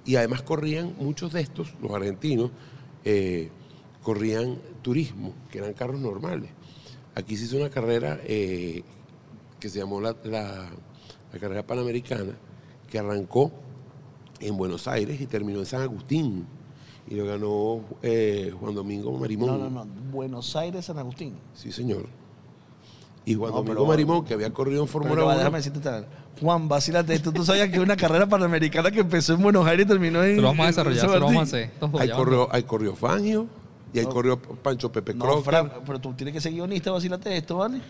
y 0.05 0.17
además 0.17 0.43
corrían 0.43 0.95
muchos 0.99 1.33
de 1.33 1.41
estos, 1.41 1.69
los 1.81 1.91
argentinos, 1.93 2.51
eh, 3.05 3.49
corrían 4.03 4.59
turismo, 4.83 5.33
que 5.51 5.59
eran 5.59 5.73
carros 5.75 6.01
normales. 6.01 6.51
Aquí 7.15 7.37
se 7.37 7.45
hizo 7.45 7.57
una 7.57 7.71
carrera 7.71 8.19
eh, 8.25 8.83
que 9.61 9.69
se 9.69 9.79
llamó 9.79 10.01
la, 10.01 10.17
la- 10.25 10.71
la 11.33 11.39
carrera 11.39 11.63
panamericana, 11.67 12.33
que 12.91 12.99
arrancó 12.99 13.51
en 14.41 14.57
Buenos 14.57 14.87
Aires 14.89 15.21
y 15.21 15.27
terminó 15.27 15.61
en 15.61 15.67
San 15.67 15.81
Agustín. 15.83 16.47
Y 17.09 17.15
lo 17.17 17.27
ganó 17.27 17.81
eh, 18.03 18.53
Juan 18.61 18.75
Domingo 18.75 19.17
Marimón. 19.19 19.49
No, 19.49 19.59
no, 19.59 19.71
no. 19.71 19.87
Buenos 20.13 20.55
Aires, 20.57 20.85
San 20.85 20.99
Agustín. 20.99 21.35
Sí, 21.55 21.73
señor. 21.73 22.07
Y 23.25 23.35
Juan 23.35 23.51
No, 23.51 23.57
Domingo 23.59 23.75
pero- 23.77 23.87
Marimón, 23.87 24.25
que 24.25 24.35
había 24.35 24.53
corrido 24.53 24.83
en 24.83 24.89
Fórmula 24.89 25.15
ya 25.21 25.23
va, 25.27 25.31
1. 25.33 25.39
déjame 25.39 25.59
decirte 25.59 25.81
tal. 25.81 26.07
Juan, 26.41 26.69
vacílate 26.69 27.15
esto. 27.15 27.33
Tú 27.33 27.45
sabías 27.45 27.69
que 27.71 27.79
una 27.81 27.97
carrera 27.97 28.27
panamericana 28.29 28.91
que 28.91 29.01
empezó 29.01 29.35
en 29.35 29.43
Buenos 29.43 29.67
Aires 29.67 29.87
y 29.87 29.89
terminó 29.89 30.23
en. 30.25 30.37
Se 30.37 30.41
lo 30.43 30.49
vamos 30.49 30.65
a 30.65 30.67
desarrollar, 30.69 31.01
se 31.11 31.19
lo 31.19 31.27
vamos 31.27 31.37
a 31.41 31.43
hacer. 31.43 31.71
Ahí 31.99 32.11
corrió, 32.11 32.49
ahí 32.53 32.63
corrió 32.65 32.95
Fangio 32.97 33.47
y 33.93 33.99
ahí 33.99 34.07
corrió 34.07 34.39
Pancho 34.41 34.91
Pepe 34.91 35.15
No, 35.15 35.25
Crocker. 35.25 35.45
Fran, 35.45 35.73
pero 35.87 36.01
tú 36.01 36.13
tienes 36.15 36.33
que 36.35 36.41
ser 36.41 36.53
guionista, 36.53 36.91
vacílate 36.91 37.37
esto, 37.37 37.57
¿vale? 37.59 37.81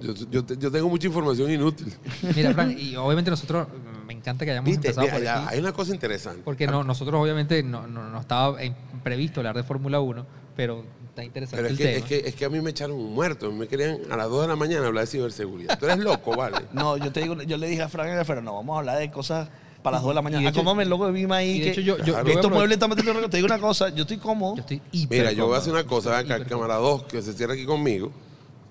Yo, 0.00 0.12
yo 0.30 0.44
te- 0.44 0.56
yo 0.56 0.70
tengo 0.72 0.88
mucha 0.88 1.06
información 1.06 1.50
inútil. 1.50 1.92
Mira, 2.34 2.52
Fran, 2.52 2.74
y 2.78 2.96
obviamente 2.96 3.30
nosotros, 3.30 3.68
me 4.06 4.12
encanta 4.12 4.44
que 4.44 4.50
hayamos 4.50 4.68
Viste, 4.68 4.88
empezado 4.88 5.06
Mira, 5.06 5.16
por 5.16 5.24
ya, 5.24 5.36
aquí. 5.46 5.54
hay 5.54 5.60
una 5.60 5.72
cosa 5.72 5.94
interesante. 5.94 6.42
Porque 6.44 6.66
no, 6.66 6.82
nosotros 6.84 7.20
obviamente 7.20 7.62
no, 7.62 7.86
no, 7.86 8.08
no 8.10 8.20
estaba 8.20 8.60
en- 8.62 8.74
previsto 9.04 9.40
hablar 9.40 9.54
de 9.56 9.62
Fórmula 9.62 10.00
1, 10.00 10.26
pero 10.56 10.84
está 11.08 11.22
interesante 11.24 11.56
Pero 11.62 11.66
es 11.68 11.72
el 11.72 11.78
que, 11.78 11.84
tema. 11.84 11.98
es, 11.98 12.04
que, 12.04 12.28
es 12.28 12.34
que 12.34 12.44
a 12.44 12.48
mí 12.50 12.60
me 12.60 12.70
echaron 12.70 12.96
un 12.96 13.14
muerto. 13.14 13.52
Me 13.52 13.68
querían 13.68 13.98
a 14.10 14.16
las 14.16 14.28
2 14.28 14.42
de 14.42 14.48
la 14.48 14.56
mañana 14.56 14.86
hablar 14.88 15.04
de 15.04 15.10
ciberseguridad. 15.10 15.78
Tú 15.78 15.86
eres 15.86 15.98
loco, 15.98 16.36
¿vale? 16.36 16.56
No, 16.72 16.96
yo 16.96 17.12
te 17.12 17.20
digo, 17.20 17.40
yo 17.42 17.56
le 17.56 17.68
dije 17.68 17.82
a 17.82 17.88
Frank, 17.88 18.10
pero 18.26 18.42
no, 18.42 18.54
vamos 18.54 18.74
a 18.74 18.78
hablar 18.80 18.98
de 18.98 19.10
cosas 19.12 19.48
para 19.86 19.98
las 19.98 20.02
2 20.02 20.10
de 20.10 20.14
la 20.16 20.22
mañana. 20.22 20.40
Y 20.40 20.44
de 20.46 20.50
hecho- 20.50 20.60
Acómame 20.62 20.82
el 20.82 20.88
logo 20.88 21.06
de 21.06 21.12
Vima 21.12 21.36
ahí. 21.36 21.60
que 21.60 21.70
hecho 21.70 21.80
yo- 21.80 21.96
yo- 21.98 22.18
estos 22.18 22.50
muebles 22.50 22.72
están 22.74 22.90
metiendo. 22.90 23.30
Te 23.30 23.36
digo 23.36 23.46
una 23.46 23.60
cosa, 23.60 23.88
yo 23.90 24.02
estoy 24.02 24.16
cómodo. 24.16 24.56
Yo 24.56 24.62
estoy 24.62 24.82
hiper 24.90 25.18
Mira, 25.20 25.30
yo 25.32 25.46
voy 25.46 25.54
a 25.54 25.58
hacer 25.58 25.72
una 25.72 25.84
cosa. 25.84 26.18
Acá, 26.18 26.44
cámara 26.44 26.74
2, 26.74 27.04
que 27.04 27.22
se 27.22 27.32
cierra 27.34 27.54
aquí 27.54 27.64
conmigo. 27.64 28.10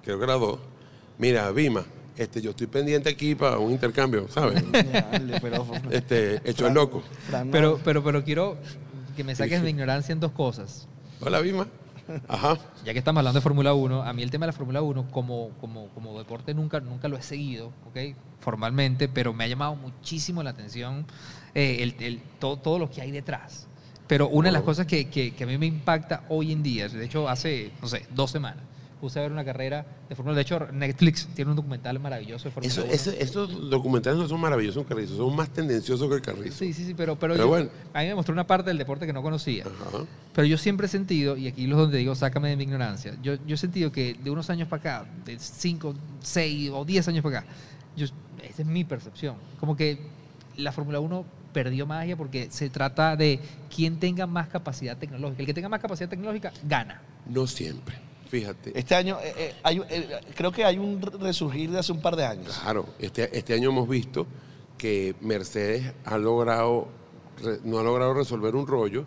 Creo 0.04 0.18
que 0.18 0.26
era 0.26 0.34
2. 0.34 0.60
Mira, 1.18 1.50
Vima, 1.52 1.86
este, 2.18 2.42
yo 2.42 2.50
estoy 2.50 2.68
pendiente 2.68 3.08
aquí 3.10 3.34
para 3.34 3.58
un 3.60 3.72
intercambio, 3.72 4.28
¿sabes? 4.30 4.62
Dale, 4.74 5.40
pero, 5.42 5.66
este, 5.90 6.42
hecho 6.44 6.68
el 6.68 6.74
loco. 6.74 7.02
Fran, 7.30 7.48
no. 7.48 7.52
Pero, 7.54 7.80
pero, 7.86 8.04
pero 8.04 8.22
quiero 8.26 8.58
que 9.16 9.24
me 9.24 9.36
saques 9.36 9.62
de 9.62 9.70
ignorancia 9.70 10.12
en 10.12 10.20
dos 10.20 10.34
cosas. 10.34 10.86
Hola, 11.22 11.40
Vima. 11.40 11.66
Ajá. 12.28 12.58
Ya 12.86 12.94
que 12.94 13.00
estamos 13.00 13.20
hablando 13.20 13.40
de 13.40 13.42
Fórmula 13.44 13.74
1, 13.74 14.04
a 14.04 14.14
mí 14.14 14.22
el 14.24 14.32
tema 14.32 14.46
de 14.46 14.52
la 14.52 14.58
Fórmula 14.58 14.82
1 14.82 15.08
como, 15.12 15.50
como, 15.62 15.88
como 15.90 16.18
deporte 16.18 16.54
nunca, 16.54 16.80
nunca 16.80 17.08
lo 17.08 17.18
he 17.18 17.22
seguido, 17.22 17.68
¿ok? 17.88 18.16
Formalmente, 18.40 19.08
pero 19.08 19.34
me 19.34 19.44
ha 19.44 19.48
llamado 19.48 19.76
muchísimo 19.76 20.44
la 20.44 20.52
atención 20.52 21.06
eh, 21.56 21.78
el, 21.82 21.96
el- 22.00 22.22
todo, 22.40 22.58
todo 22.58 22.80
lo 22.80 22.90
que 22.90 23.02
hay 23.02 23.12
detrás. 23.12 23.68
Pero 24.08 24.28
una 24.28 24.50
de 24.50 24.54
las 24.54 24.62
cosas 24.62 24.86
que, 24.86 25.10
que- 25.10 25.34
que 25.34 25.44
a 25.46 25.48
mí 25.48 25.58
me 25.58 25.66
impacta 25.66 26.24
hoy 26.30 26.52
en 26.52 26.62
día, 26.62 26.88
de 26.88 27.04
hecho 27.06 27.28
hace, 27.28 27.72
no 27.82 27.88
sé, 27.88 28.06
dos 28.14 28.30
semanas, 28.30 28.64
puse 29.02 29.20
a 29.20 29.24
ver 29.24 29.32
una 29.32 29.44
carrera 29.46 29.86
de 30.10 30.16
Fórmula 30.16 30.36
De 30.36 30.42
hecho, 30.42 30.68
Netflix 30.72 31.28
tiene 31.36 31.52
un 31.52 31.58
documental 31.58 32.00
maravilloso 32.00 32.46
de 32.46 32.52
Fórmula 32.52 32.72
Eso, 32.72 32.84
1. 32.84 32.92
eso- 32.94 33.12
estos 33.12 33.70
documentales 33.70 34.18
no 34.18 34.28
son 34.28 34.40
maravillosos, 34.40 34.86
Carrizo. 34.88 35.16
Son 35.18 35.36
más 35.36 35.50
tendenciosos 35.50 36.08
que 36.10 36.16
el 36.16 36.22
Carrizo. 36.22 36.58
Sí, 36.58 36.74
sí, 36.74 36.86
sí, 36.86 36.94
pero, 36.94 37.16
pero, 37.18 37.34
Pero 37.34 37.44
yo- 37.46 37.50
bueno. 37.50 37.70
a 37.94 38.02
mí 38.02 38.08
me 38.08 38.16
mostró 38.16 38.34
una 38.34 38.48
parte 38.48 38.70
del 38.70 38.78
deporte 38.78 39.06
que 39.06 39.14
no 39.14 39.22
conocía. 39.22 39.66
Ajá. 39.66 40.06
Pero 40.34 40.48
yo 40.48 40.58
siempre 40.58 40.88
he 40.88 40.90
sentido, 40.90 41.38
y 41.38 41.48
aquí 41.48 41.66
es 41.66 41.70
donde 41.72 41.98
digo, 41.98 42.16
sácame 42.16 42.50
de 42.50 42.56
mi 42.58 42.64
ignorancia, 42.64 43.16
yo, 43.22 43.36
yo 43.46 43.56
he 43.56 43.58
sentido 43.58 43.92
que 43.92 44.16
de 44.24 44.30
unos 44.32 44.50
años 44.50 44.68
para 44.68 44.80
acá, 45.02 45.10
de 45.26 45.38
5, 45.40 45.94
6 46.22 46.72
o 46.74 46.84
10 46.86 47.08
años 47.08 47.24
para 47.24 47.40
acá, 47.40 47.48
yo, 47.96 48.06
esa 48.44 48.62
es 48.62 48.66
mi 48.68 48.84
percepción, 48.84 49.36
como 49.60 49.76
que 49.76 50.00
la 50.58 50.72
Fórmula 50.72 51.00
1 51.00 51.26
perdió 51.54 51.86
magia 51.86 52.18
porque 52.18 52.48
se 52.52 52.70
trata 52.70 53.16
de 53.16 53.40
quién 53.74 53.98
tenga 53.98 54.28
más 54.28 54.50
capacidad 54.50 54.98
tecnológica. 54.98 55.42
El 55.42 55.46
que 55.46 55.54
tenga 55.54 55.70
más 55.70 55.80
capacidad 55.80 56.10
tecnológica 56.10 56.52
gana. 56.68 57.02
No 57.30 57.48
siempre. 57.48 57.96
Fíjate. 58.30 58.78
Este 58.78 58.96
año, 58.96 59.18
eh, 59.22 59.34
eh, 59.38 59.54
hay- 59.64 59.82
eh, 59.90 60.20
creo 60.36 60.52
que 60.52 60.66
hay 60.66 60.78
un 60.78 61.02
resurgir 61.02 61.72
de 61.72 61.80
hace 61.80 61.92
un 61.92 62.02
par 62.02 62.16
de 62.16 62.26
años. 62.26 62.58
Claro, 62.62 62.86
este, 63.00 63.38
este 63.38 63.54
año 63.54 63.70
hemos 63.70 63.88
visto 63.88 64.26
que 64.78 65.16
Mercedes 65.22 65.94
ha 66.04 66.18
logrado, 66.18 66.88
no 67.64 67.80
ha 67.80 67.84
logrado 67.84 68.14
resolver 68.14 68.56
un 68.56 68.68
rollo 68.68 69.06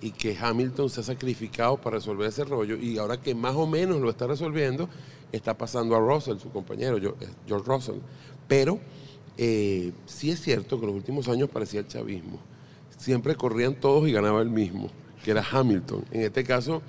y 0.00 0.12
que 0.12 0.36
Hamilton 0.40 0.90
se 0.90 1.00
ha 1.00 1.04
sacrificado 1.04 1.76
para 1.76 1.96
resolver 1.96 2.28
ese 2.28 2.44
rollo 2.44 2.76
y 2.76 2.98
ahora 2.98 3.20
que 3.20 3.34
más 3.34 3.56
o 3.56 3.66
menos 3.66 4.00
lo 4.00 4.10
está 4.10 4.26
resolviendo, 4.26 4.88
está 5.32 5.56
pasando 5.56 5.96
a 5.96 5.98
Russell, 5.98 6.38
su 6.38 6.50
compañero, 6.50 6.98
George 7.46 7.66
Russell. 7.66 7.96
Pero 8.46 8.78
eh, 9.36 9.92
sí 10.06 10.30
es 10.30 10.40
cierto 10.40 10.78
que 10.78 10.84
en 10.84 10.90
los 10.92 10.96
últimos 10.96 11.28
años 11.28 11.48
parecía 11.48 11.80
el 11.80 11.88
chavismo. 11.88 12.38
Siempre 12.96 13.34
corrían 13.34 13.74
todos 13.74 14.08
y 14.08 14.12
ganaba 14.12 14.40
el 14.42 14.50
mismo, 14.50 14.88
que 15.24 15.30
era 15.32 15.44
Hamilton. 15.50 16.04
En 16.10 16.22
este 16.22 16.44
caso, 16.44 16.82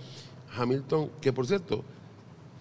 Hamilton, 0.56 1.10
que 1.22 1.32
por 1.34 1.46
cierto, 1.48 1.84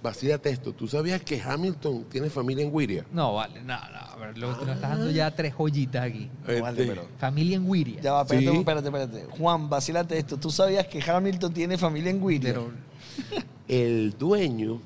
vacíate 0.03 0.51
esto, 0.51 0.73
¿tú 0.73 0.87
sabías 0.87 1.23
que 1.23 1.41
Hamilton 1.41 2.05
tiene 2.05 2.31
familia 2.31 2.65
en 2.65 2.73
Wiria? 2.75 3.05
No, 3.13 3.35
vale, 3.35 3.61
no, 3.63 3.77
no, 3.77 3.99
a 3.99 4.17
ver, 4.17 4.39
lo, 4.39 4.49
nos 4.53 4.61
estás 4.61 4.81
dando 4.81 5.11
ya 5.11 5.31
tres 5.35 5.53
joyitas 5.55 6.03
aquí. 6.05 6.31
No 6.47 6.61
vale, 6.63 6.83
Este, 6.83 6.95
pero- 6.95 7.09
Familia 7.19 7.57
en 7.57 7.69
Wiria. 7.69 8.01
Ya 8.01 8.13
va, 8.13 8.23
espérate, 8.23 8.51
Sí. 8.51 8.57
espérate, 8.59 8.87
espérate. 8.89 9.25
Juan, 9.31 9.69
vacílate 9.69 10.19
esto. 10.19 10.37
¿Tú 10.37 10.51
sabías 10.51 10.87
que 10.87 11.03
Hamilton 11.03 11.53
tiene 11.53 11.77
familia 11.79 12.11
en? 12.11 12.21
Pero, 12.41 12.71
el 13.69 14.15
dueño 14.19 14.81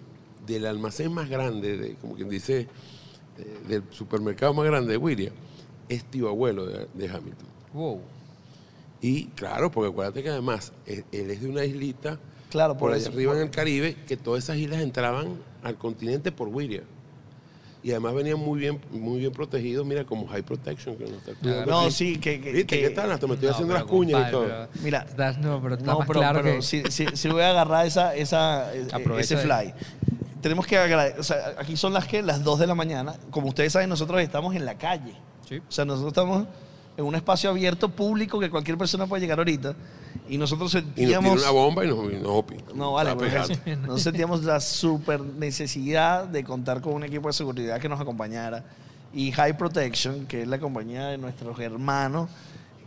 del 0.46 0.66
almacén 0.66 1.12
más 1.12 1.28
grande, 1.28 1.76
de, 1.76 1.94
como 1.96 2.14
quien 2.14 2.28
dice, 2.28 2.68
eh, 3.38 3.58
del 3.68 3.82
supermercado 3.90 4.52
más 4.54 4.64
grande 4.66 4.92
de 4.92 4.96
Wiria, 4.96 5.32
es 5.88 6.04
tío 6.04 6.28
abuelo 6.28 6.66
de, 6.66 6.88
de 6.94 7.08
Hamilton. 7.08 7.46
wow. 7.74 8.00
Y 9.04 9.24
claro, 9.34 9.70
porque 9.70 9.90
acuérdate 9.90 10.22
que 10.22 10.28
además 10.30 10.72
él, 10.86 11.04
él 11.10 11.30
es 11.32 11.42
de 11.42 11.48
una 11.48 11.64
islita 11.64 12.18
Claro, 12.52 12.74
por 12.74 12.80
por 12.80 12.92
allá 12.92 13.02
eso. 13.02 13.10
arriba 13.12 13.34
en 13.34 13.40
el 13.40 13.50
Caribe, 13.50 13.96
que 14.06 14.16
todas 14.16 14.44
esas 14.44 14.56
islas 14.58 14.80
entraban 14.80 15.38
al 15.64 15.76
continente 15.76 16.30
por 16.30 16.48
Wiria. 16.48 16.82
Y 17.84 17.90
además 17.90 18.14
venían 18.14 18.38
muy 18.38 18.60
bien, 18.60 18.80
muy 18.92 19.18
bien 19.18 19.32
protegidos, 19.32 19.84
mira, 19.84 20.04
como 20.04 20.28
High 20.28 20.42
Protection. 20.42 20.94
Que 20.96 21.02
nos 21.04 21.14
está 21.14 21.32
cuidando 21.34 21.68
No, 21.68 21.90
sí, 21.90 22.16
que... 22.18 22.40
que- 22.40 22.52
¿Viste? 22.52 22.66
que- 22.76 22.82
¿Qué 22.88 22.90
tal? 22.90 23.10
Hasta 23.10 23.26
me 23.26 23.34
estoy 23.34 23.48
No, 23.48 23.54
haciendo 23.54 23.74
las 23.74 23.84
cuñas 23.84 24.28
y 24.28 24.30
todo. 24.30 24.68
Mira, 24.84 25.04
Estás- 25.08 25.38
no, 25.38 25.60
pero 25.60 25.74
está 25.74 25.86
No, 25.86 25.98
más 25.98 26.06
pero, 26.06 26.20
claro 26.20 26.40
pero 26.44 26.56
que... 26.56 26.62
si, 26.62 26.84
si- 26.90 27.08
si 27.16 27.28
voy 27.28 27.42
a 27.42 27.50
agarrar 27.50 27.84
esa, 27.84 28.14
esa, 28.14 28.72
eh, 28.72 28.86
Aprovecha 28.92 29.34
ese 29.34 29.36
de- 29.36 29.42
fly. 29.42 29.74
Tenemos 30.40 30.64
que 30.66 30.76
agradecer, 30.78 31.18
o 31.18 31.24
sea, 31.24 31.54
aquí 31.58 31.76
son 31.76 31.92
las 31.92 32.06
que 32.06 32.22
las 32.22 32.44
2 32.44 32.60
de 32.60 32.66
la 32.68 32.74
mañana. 32.76 33.14
Como 33.30 33.48
ustedes 33.48 33.72
saben, 33.72 33.88
nosotros 33.88 34.20
estamos 34.20 34.54
en 34.54 34.64
la 34.64 34.76
calle. 34.78 35.14
Sí. 35.48 35.56
O 35.58 35.72
sea, 35.72 35.84
nosotros 35.84 36.12
estamos 36.12 36.46
en 36.96 37.04
un 37.04 37.14
espacio 37.14 37.50
abierto 37.50 37.88
público 37.88 38.38
que 38.38 38.50
cualquier 38.50 38.76
persona 38.76 39.06
puede 39.06 39.22
llegar 39.22 39.38
ahorita. 39.38 39.74
Y 40.28 40.38
nosotros 40.38 40.72
Y 40.74 40.76
nos 40.76 40.84
sentíamos... 40.84 41.42
una 41.42 41.50
bomba 41.50 41.84
y 41.84 41.88
nos, 41.88 42.12
y 42.12 42.16
nos. 42.16 42.74
No, 42.74 42.92
vale, 42.92 43.14
pues, 43.16 43.30
pegar. 43.30 43.48
nosotros 43.78 44.02
sentíamos 44.02 44.44
la 44.44 44.60
super 44.60 45.20
necesidad 45.20 46.24
de 46.26 46.44
contar 46.44 46.80
con 46.80 46.94
un 46.94 47.04
equipo 47.04 47.28
de 47.28 47.34
seguridad 47.34 47.80
que 47.80 47.88
nos 47.88 48.00
acompañara. 48.00 48.64
Y 49.12 49.32
High 49.32 49.58
Protection, 49.58 50.26
que 50.26 50.42
es 50.42 50.48
la 50.48 50.58
compañía 50.58 51.08
de 51.08 51.18
nuestros 51.18 51.58
hermanos, 51.60 52.30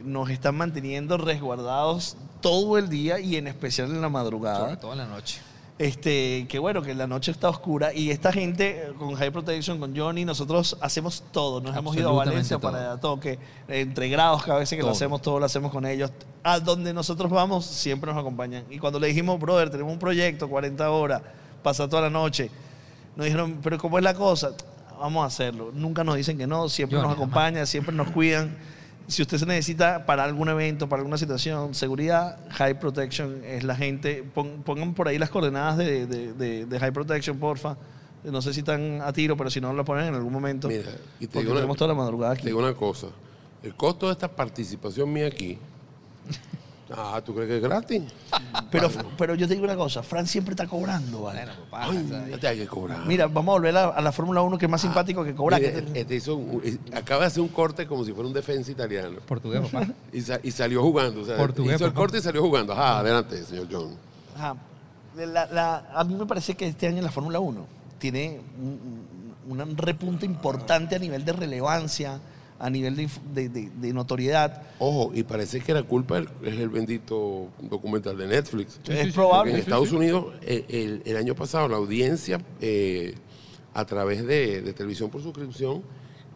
nos 0.04 0.30
están 0.30 0.56
manteniendo 0.56 1.18
resguardados 1.18 2.18
todo 2.42 2.78
el 2.78 2.90
día 2.90 3.20
y 3.20 3.36
en 3.36 3.48
especial 3.48 3.92
en 3.92 4.02
la 4.02 4.10
madrugada. 4.10 4.60
Sobre 4.60 4.78
todo 4.78 4.92
en 4.94 4.98
la 5.00 5.08
noche. 5.08 5.40
Este, 5.78 6.46
que 6.48 6.58
bueno, 6.58 6.82
que 6.82 6.96
la 6.96 7.06
noche 7.06 7.32
está 7.32 7.50
oscura 7.50 7.94
y 7.94 8.10
esta 8.10 8.32
gente 8.32 8.82
eh, 8.82 8.94
con 8.98 9.14
High 9.14 9.32
Protection, 9.32 9.78
con 9.78 9.96
Johnny, 9.96 10.24
nosotros 10.24 10.78
hacemos 10.80 11.22
todo. 11.34 11.60
Nos 11.60 11.76
hemos 11.76 11.98
ido 11.98 12.10
a 12.12 12.14
Valencia 12.14 12.58
todo. 12.58 12.72
para 12.72 12.98
toque, 12.98 13.38
entre 13.68 14.08
grados, 14.08 14.44
cada 14.44 14.60
vez 14.60 14.70
que 14.70 14.78
lo 14.78 14.84
Todo. 14.84 14.92
hacemos, 14.94 15.22
todo 15.22 15.40
lo 15.40 15.46
hacemos 15.46 15.74
con 15.74 15.86
ellos. 15.86 16.12
A 16.44 16.62
donde 16.62 16.94
nosotros 16.94 17.30
vamos, 17.30 17.66
siempre 17.66 18.10
nos 18.10 18.18
acompañan. 18.18 18.64
Y 18.70 18.80
cuando 18.80 19.00
le 19.02 19.08
dijimos, 19.08 19.38
brother, 19.38 19.70
tenemos 19.70 19.92
un 19.92 20.00
proyecto, 20.00 20.48
40 20.48 20.90
horas, 20.90 21.22
pasa 21.62 21.90
toda 21.90 22.04
la 22.04 22.10
noche, 22.10 22.50
nos 23.18 23.26
dijeron, 23.26 23.60
pero 23.62 23.78
¿cómo 23.78 23.98
es 23.98 24.04
la 24.04 24.14
cosa? 24.14 24.52
Vamos 24.98 25.24
a 25.24 25.28
hacerlo. 25.28 25.72
Nunca 25.74 26.06
nos 26.06 26.16
dicen 26.16 26.38
que 26.38 26.48
no, 26.48 26.70
siempre 26.70 26.98
Johnny, 26.98 27.10
nos 27.10 27.18
acompañan, 27.18 27.68
siempre 27.68 27.94
nos 27.94 28.12
cuidan. 28.12 28.56
Si 29.08 29.22
usted 29.22 29.38
se 29.38 29.46
necesita 29.46 30.06
para 30.06 30.24
algún 30.24 30.50
evento, 30.50 30.90
para 30.90 31.02
alguna 31.02 31.18
situación, 31.18 31.76
seguridad, 31.76 32.40
High 32.52 32.80
Protection 32.80 33.44
es 33.46 33.64
la 33.64 33.76
gente. 33.76 34.24
Pon- 34.24 34.64
pongan 34.64 34.94
por 34.96 35.08
ahí 35.08 35.20
las 35.20 35.30
coordenadas 35.30 35.78
de, 35.78 36.08
de- 36.08 36.34
de- 36.34 36.66
de 36.66 36.80
High 36.80 36.92
Protection, 36.92 37.38
porfa. 37.38 37.78
No 38.24 38.42
sé 38.42 38.54
si 38.54 38.62
están 38.62 39.02
a 39.04 39.14
tiro, 39.14 39.38
pero 39.38 39.52
si 39.52 39.62
no, 39.62 39.72
lo 39.74 39.86
ponen 39.86 40.08
en 40.08 40.16
algún 40.16 40.34
momento. 40.34 40.68
Mira, 40.68 40.90
y 41.20 41.28
te 41.28 41.38
digo 41.40 41.52
una- 41.52 41.60
tenemos 41.62 41.78
toda 41.78 41.90
la 41.90 41.94
madrugada 41.94 42.34
Te 42.34 42.40
aquí. 42.40 42.48
digo 42.48 42.58
una 42.60 42.74
cosa. 42.74 43.08
El 43.62 43.76
costo 43.76 44.08
de 44.08 44.14
esta 44.14 44.28
participación 44.28 45.14
mía 45.14 45.28
aquí. 45.28 45.60
Ah, 46.96 47.20
¿tú 47.26 47.34
crees 47.34 47.50
que 47.50 47.56
es 47.58 47.64
gratis? 47.64 48.04
Pero, 48.72 48.90
pero 49.18 49.34
yo 49.36 49.48
te 49.48 49.54
digo 49.56 49.66
una 49.66 49.76
cosa, 49.76 50.04
Fran 50.04 50.28
siempre 50.28 50.52
está 50.54 50.68
cobrando, 50.68 51.24
¿vale? 51.24 51.40
Bueno, 51.46 51.54
papá, 51.70 51.86
Ay, 51.90 51.98
o 52.06 52.08
sea, 52.08 52.28
ya 52.28 52.38
te 52.38 52.48
hay 52.48 52.58
que 52.60 52.68
cobrar. 52.68 53.06
Mira, 53.08 53.26
vamos 53.28 53.54
a 53.54 53.58
volver 53.58 53.76
a, 53.78 53.86
a 53.90 54.02
la 54.02 54.12
Fórmula 54.12 54.42
1 54.44 54.58
que 54.58 54.66
es 54.66 54.72
más 54.72 54.82
simpático 54.82 55.24
que 55.24 55.34
cobrar. 55.34 55.60
Mire, 55.60 55.84
este 55.96 56.16
hizo 56.16 56.36
un- 56.36 56.62
acaba 56.94 57.22
de 57.22 57.28
hacer 57.28 57.42
un 57.42 57.48
corte 57.50 57.88
como 57.88 58.06
si 58.06 58.14
fuera 58.14 58.28
un 58.28 58.34
defensa 58.34 58.70
italiano. 58.72 59.18
portugués, 59.28 59.62
papá. 59.70 59.88
Y, 60.14 60.22
sa- 60.22 60.40
y 60.44 60.52
salió 60.52 60.82
jugando. 60.84 61.22
O 61.22 61.26
sea, 61.26 61.38
Portugués, 61.38 61.76
hizo 61.76 61.86
el 61.86 61.92
papá. 61.92 62.02
corte 62.02 62.18
y 62.20 62.22
salió 62.22 62.42
jugando. 62.44 62.74
Ajá, 62.74 63.00
adelante, 63.00 63.44
señor 63.44 63.68
John. 63.72 63.96
Ajá. 64.36 64.56
La- 65.16 65.46
la- 65.48 65.86
a 65.94 66.04
mí 66.04 66.14
me 66.14 66.26
parece 66.26 66.56
que 66.56 66.68
este 66.68 66.88
año 66.88 67.02
la 67.02 67.12
Fórmula 67.12 67.40
1 67.40 67.66
tiene 67.98 68.42
un, 68.62 69.60
un 69.60 69.78
repunte 69.78 70.26
importante 70.26 70.96
a 70.96 71.00
nivel 71.00 71.24
de 71.26 71.34
relevancia, 71.34 72.20
a 72.60 72.70
nivel 72.70 72.96
de, 72.96 73.10
de- 73.34 73.50
de- 73.50 73.70
de 73.70 73.94
notoriedad. 73.94 74.64
Ojo, 74.80 75.12
y 75.14 75.24
parece 75.24 75.60
que 75.62 75.74
la 75.74 75.84
culpa 75.84 76.20
es 76.20 76.28
el 76.60 76.70
bendito 76.70 77.50
documental 77.62 78.18
de 78.18 78.28
Netflix. 78.28 78.74
es 78.74 78.80
Porque 78.84 79.02
en 79.02 79.12
probable. 79.14 79.58
Estados 79.60 79.92
Unidos, 79.92 80.28
el, 80.46 80.66
el- 80.70 81.02
el 81.06 81.18
año 81.18 81.36
pasado, 81.36 81.68
la 81.68 81.78
audiencia 81.78 82.40
eh, 82.62 83.16
a 83.74 83.86
través 83.86 84.26
de, 84.26 84.62
de 84.62 84.74
televisión 84.74 85.10
por 85.10 85.22
suscripción 85.22 85.84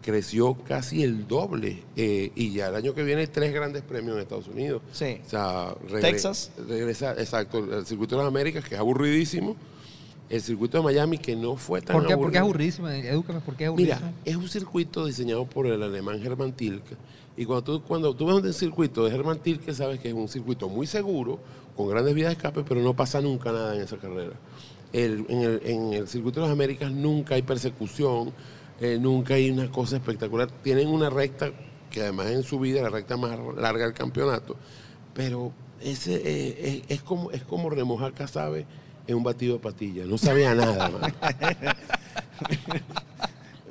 creció 0.01 0.55
casi 0.67 1.03
el 1.03 1.27
doble. 1.27 1.83
eh, 1.95 2.31
y 2.35 2.53
ya 2.53 2.67
el 2.69 2.75
año 2.75 2.93
que 2.93 3.03
viene 3.03 3.21
hay 3.21 3.27
tres 3.27 3.53
grandes 3.53 3.81
premios 3.81 4.15
en 4.15 4.21
Estados 4.21 4.47
Unidos. 4.47 4.81
Sí. 4.93 5.19
O 5.25 5.29
sea, 5.29 5.73
regre- 5.89 6.01
Texas. 6.01 6.51
Regresa, 6.67 7.11
exacto, 7.13 7.57
el 7.77 7.85
circuito 7.85 8.15
de 8.15 8.23
las 8.23 8.27
Américas, 8.29 8.63
que 8.63 8.75
es 8.75 8.79
aburridísimo. 8.79 9.55
El 10.29 10.41
circuito 10.41 10.77
de 10.77 10.83
Miami, 10.83 11.17
que 11.17 11.35
no 11.35 11.55
fue 11.55 11.81
tan 11.81 11.95
¿Por 11.97 12.05
qué, 12.07 12.15
¿Por 12.15 12.31
qué 12.31 12.37
es 12.37 12.41
aburrido. 12.41 12.43
aburridísimo? 12.75 12.89
Edúcame, 12.89 13.39
¿por 13.41 13.55
qué 13.55 13.65
es? 13.65 13.73
Mira, 13.73 13.99
es 14.25 14.35
un 14.35 14.47
circuito 14.47 15.05
diseñado 15.05 15.45
por 15.45 15.65
el 15.65 15.81
alemán 15.81 16.23
Hermann 16.23 16.53
Tilke. 16.53 16.95
Y 17.35 17.45
cuando 17.45 17.63
tú, 17.63 17.81
cuando 17.83 18.13
tú 18.15 18.25
ves 18.27 18.35
un 18.35 18.53
circuito 18.53 19.05
de 19.05 19.15
Hermann 19.15 19.39
Tilke, 19.39 19.73
sabes 19.73 19.99
que 19.99 20.09
es 20.09 20.13
un 20.13 20.27
circuito 20.27 20.69
muy 20.69 20.85
seguro, 20.85 21.39
con 21.75 21.87
grandes 21.89 22.13
vías 22.13 22.27
de 22.27 22.33
escape, 22.33 22.63
pero 22.67 22.81
no 22.81 22.93
pasa 22.95 23.21
nunca 23.21 23.51
nada 23.51 23.75
en 23.75 23.81
esa 23.81 23.97
carrera. 23.97 24.33
el- 24.93 25.25
en, 25.29 25.41
el, 25.41 25.61
en 25.65 25.93
el 25.93 26.07
circuito 26.07 26.41
de 26.41 26.47
las 26.47 26.53
Américas 26.53 26.91
nunca 26.91 27.35
hay 27.35 27.41
persecución, 27.43 28.31
eh, 28.81 28.97
nunca 28.99 29.35
hay 29.35 29.49
una 29.51 29.69
cosa 29.71 29.95
espectacular. 29.97 30.49
Tienen 30.63 30.89
una 30.89 31.09
recta 31.09 31.51
que 31.89 32.01
además 32.01 32.27
en 32.31 32.43
su 32.43 32.59
vida 32.59 32.77
es 32.77 32.83
la 32.83 32.89
recta 32.89 33.15
más 33.17 33.37
larga 33.57 33.85
del 33.85 33.93
campeonato, 33.93 34.55
pero 35.13 35.51
ese 35.81 36.15
eh, 36.23 36.83
es, 36.87 36.97
es 36.97 37.01
como 37.03 37.31
es 37.31 37.43
como 37.43 37.69
remojar 37.69 38.13
casabe 38.13 38.65
en 39.09 39.15
un 39.15 39.23
batido 39.23 39.53
de 39.55 39.59
patilla. 39.59 40.05
No 40.05 40.17
sabía 40.17 40.53
nada, 40.53 40.89
man. 40.89 41.13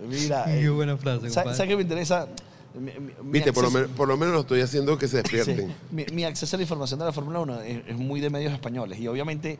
Mira, 0.09 0.45
Qué 0.47 0.65
eh, 0.65 0.69
buena 0.71 0.97
frase, 0.97 1.31
¿sabes. 1.31 1.57
¿sabes 1.57 1.69
qué 1.71 1.77
me 1.77 1.83
interesa? 1.83 2.29
Mi- 2.75 2.93
mi- 2.93 3.13
mi 3.23 3.31
Viste, 3.33 3.53
por 3.53 3.71
lo, 3.73 3.89
por 3.89 4.09
menos 4.17 4.35
lo 4.35 4.41
estoy 4.41 4.61
haciendo 4.61 4.97
que 4.99 5.09
se 5.09 5.23
Sí, 5.23 5.23
despierten. 5.23 5.75
mi, 5.91 6.05
mi 6.13 6.25
acceso 6.25 6.57
a 6.57 6.59
la 6.59 6.63
información 6.63 6.99
de 7.01 7.07
la 7.07 7.13
Fórmula 7.13 7.41
1 7.41 7.61
es, 7.63 7.83
es 7.89 7.97
muy 7.97 8.21
de 8.21 8.31
medios 8.31 8.53
españoles 8.53 8.99
y 9.01 9.09
obviamente 9.09 9.59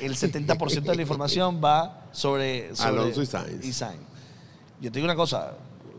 el 0.00 0.14
70% 0.14 0.82
de 0.82 0.94
la 0.96 1.02
información 1.02 1.60
va 1.62 2.06
sobre, 2.12 2.74
sobre 2.74 2.88
Alonso 3.00 3.22
y 3.22 3.26
Sainz. 3.26 3.64
y 3.64 3.72
Sainz. 3.72 4.00
Yo 4.80 4.90
te 4.92 4.98
digo 4.98 5.04
una 5.06 5.16
cosa, 5.16 5.54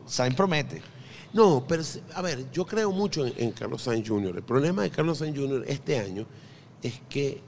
Sainz 0.07 0.35
promete. 0.35 0.81
No, 1.33 1.63
pero 1.67 1.83
a 2.15 2.21
ver, 2.21 2.45
yo 2.51 2.65
creo 2.65 2.91
mucho 2.91 3.25
en, 3.27 3.33
en 3.37 3.51
Carlos 3.51 3.83
Sainz 3.83 4.07
Jr. 4.07 4.37
El 4.37 4.43
problema 4.43 4.81
de 4.83 4.89
Carlos 4.89 5.19
Sainz 5.19 5.37
Jr. 5.37 5.63
este 5.67 5.99
año 5.99 6.25
es 6.81 7.01
que 7.09 7.41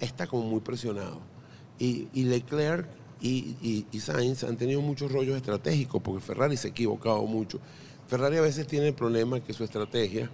está 0.00 0.26
como 0.26 0.44
muy 0.44 0.60
presionado. 0.60 1.20
Y, 1.78 2.08
y 2.12 2.24
Leclerc 2.24 2.88
y, 3.20 3.84
y- 3.90 4.00
Sainz 4.00 4.44
han 4.44 4.56
tenido 4.56 4.80
muchos 4.80 5.10
rollos 5.10 5.36
estratégicos 5.36 6.02
porque 6.02 6.20
Ferrari 6.20 6.56
se 6.56 6.68
ha 6.68 6.70
equivocado 6.70 7.22
mucho. 7.26 7.58
Ferrari 8.06 8.36
a 8.36 8.42
veces 8.42 8.66
tiene 8.66 8.88
el 8.88 8.94
problema 8.94 9.40
que 9.40 9.52
su 9.54 9.64
estrategia 9.64 10.30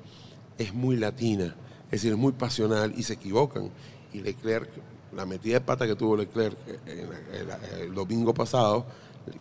es 0.58 0.74
muy 0.74 0.96
latina, 0.96 1.54
es 1.86 1.90
decir, 2.02 2.12
es 2.12 2.18
muy 2.18 2.32
pasional 2.32 2.92
y 2.96 3.02
se 3.04 3.14
equivocan. 3.14 3.70
Y 4.12 4.20
Leclerc, 4.20 4.68
la 5.14 5.24
metida 5.24 5.54
de 5.54 5.60
pata 5.60 5.86
que 5.86 5.94
tuvo 5.94 6.16
Leclerc 6.16 6.56
la- 7.46 7.78
el 7.80 7.94
domingo 7.94 8.34
pasado, 8.34 8.86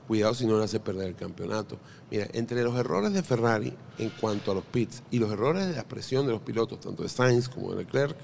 cuidado 0.07 0.35
si 0.35 0.45
no 0.45 0.57
le 0.59 0.65
hace 0.65 0.79
perder 0.79 1.07
el 1.07 1.15
campeonato. 1.15 1.79
Mira, 2.11 2.27
entre 2.33 2.63
los 2.63 2.75
errores 2.77 3.13
de 3.13 3.23
Ferrari 3.23 3.73
en 3.97 4.09
cuanto 4.11 4.51
a 4.51 4.53
los 4.53 4.63
pits 4.65 5.01
y 5.09 5.17
los 5.17 5.31
errores 5.31 5.65
de 5.67 5.73
la 5.73 5.83
presión 5.87 6.27
de 6.27 6.33
los 6.33 6.41
pilotos, 6.41 6.79
tanto 6.79 7.01
de 7.01 7.09
Sainz 7.09 7.49
como 7.49 7.71
de 7.71 7.77
Leclerc, 7.83 8.15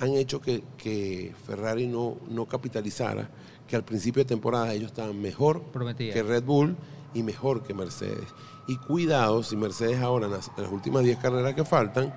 han 0.00 0.14
hecho 0.14 0.40
que, 0.40 0.64
que 0.76 1.34
Ferrari 1.46 1.86
no, 1.86 2.16
no 2.28 2.46
capitalizara, 2.46 3.30
que 3.68 3.76
al 3.76 3.84
principio 3.84 4.24
de 4.24 4.28
temporada 4.28 4.72
ellos 4.72 4.88
estaban 4.88 5.20
mejor 5.20 5.62
Prometía. 5.64 6.12
que 6.12 6.22
Red 6.22 6.42
Bull 6.42 6.76
y 7.14 7.22
mejor 7.22 7.62
que 7.62 7.74
Mercedes. 7.74 8.26
Y 8.66 8.76
cuidado 8.76 9.42
si 9.42 9.56
Mercedes 9.56 10.00
ahora 10.00 10.26
en 10.26 10.32
las, 10.32 10.50
en 10.56 10.64
las 10.64 10.72
últimas 10.72 11.04
10 11.04 11.18
carreras 11.18 11.54
que 11.54 11.64
faltan 11.64 12.12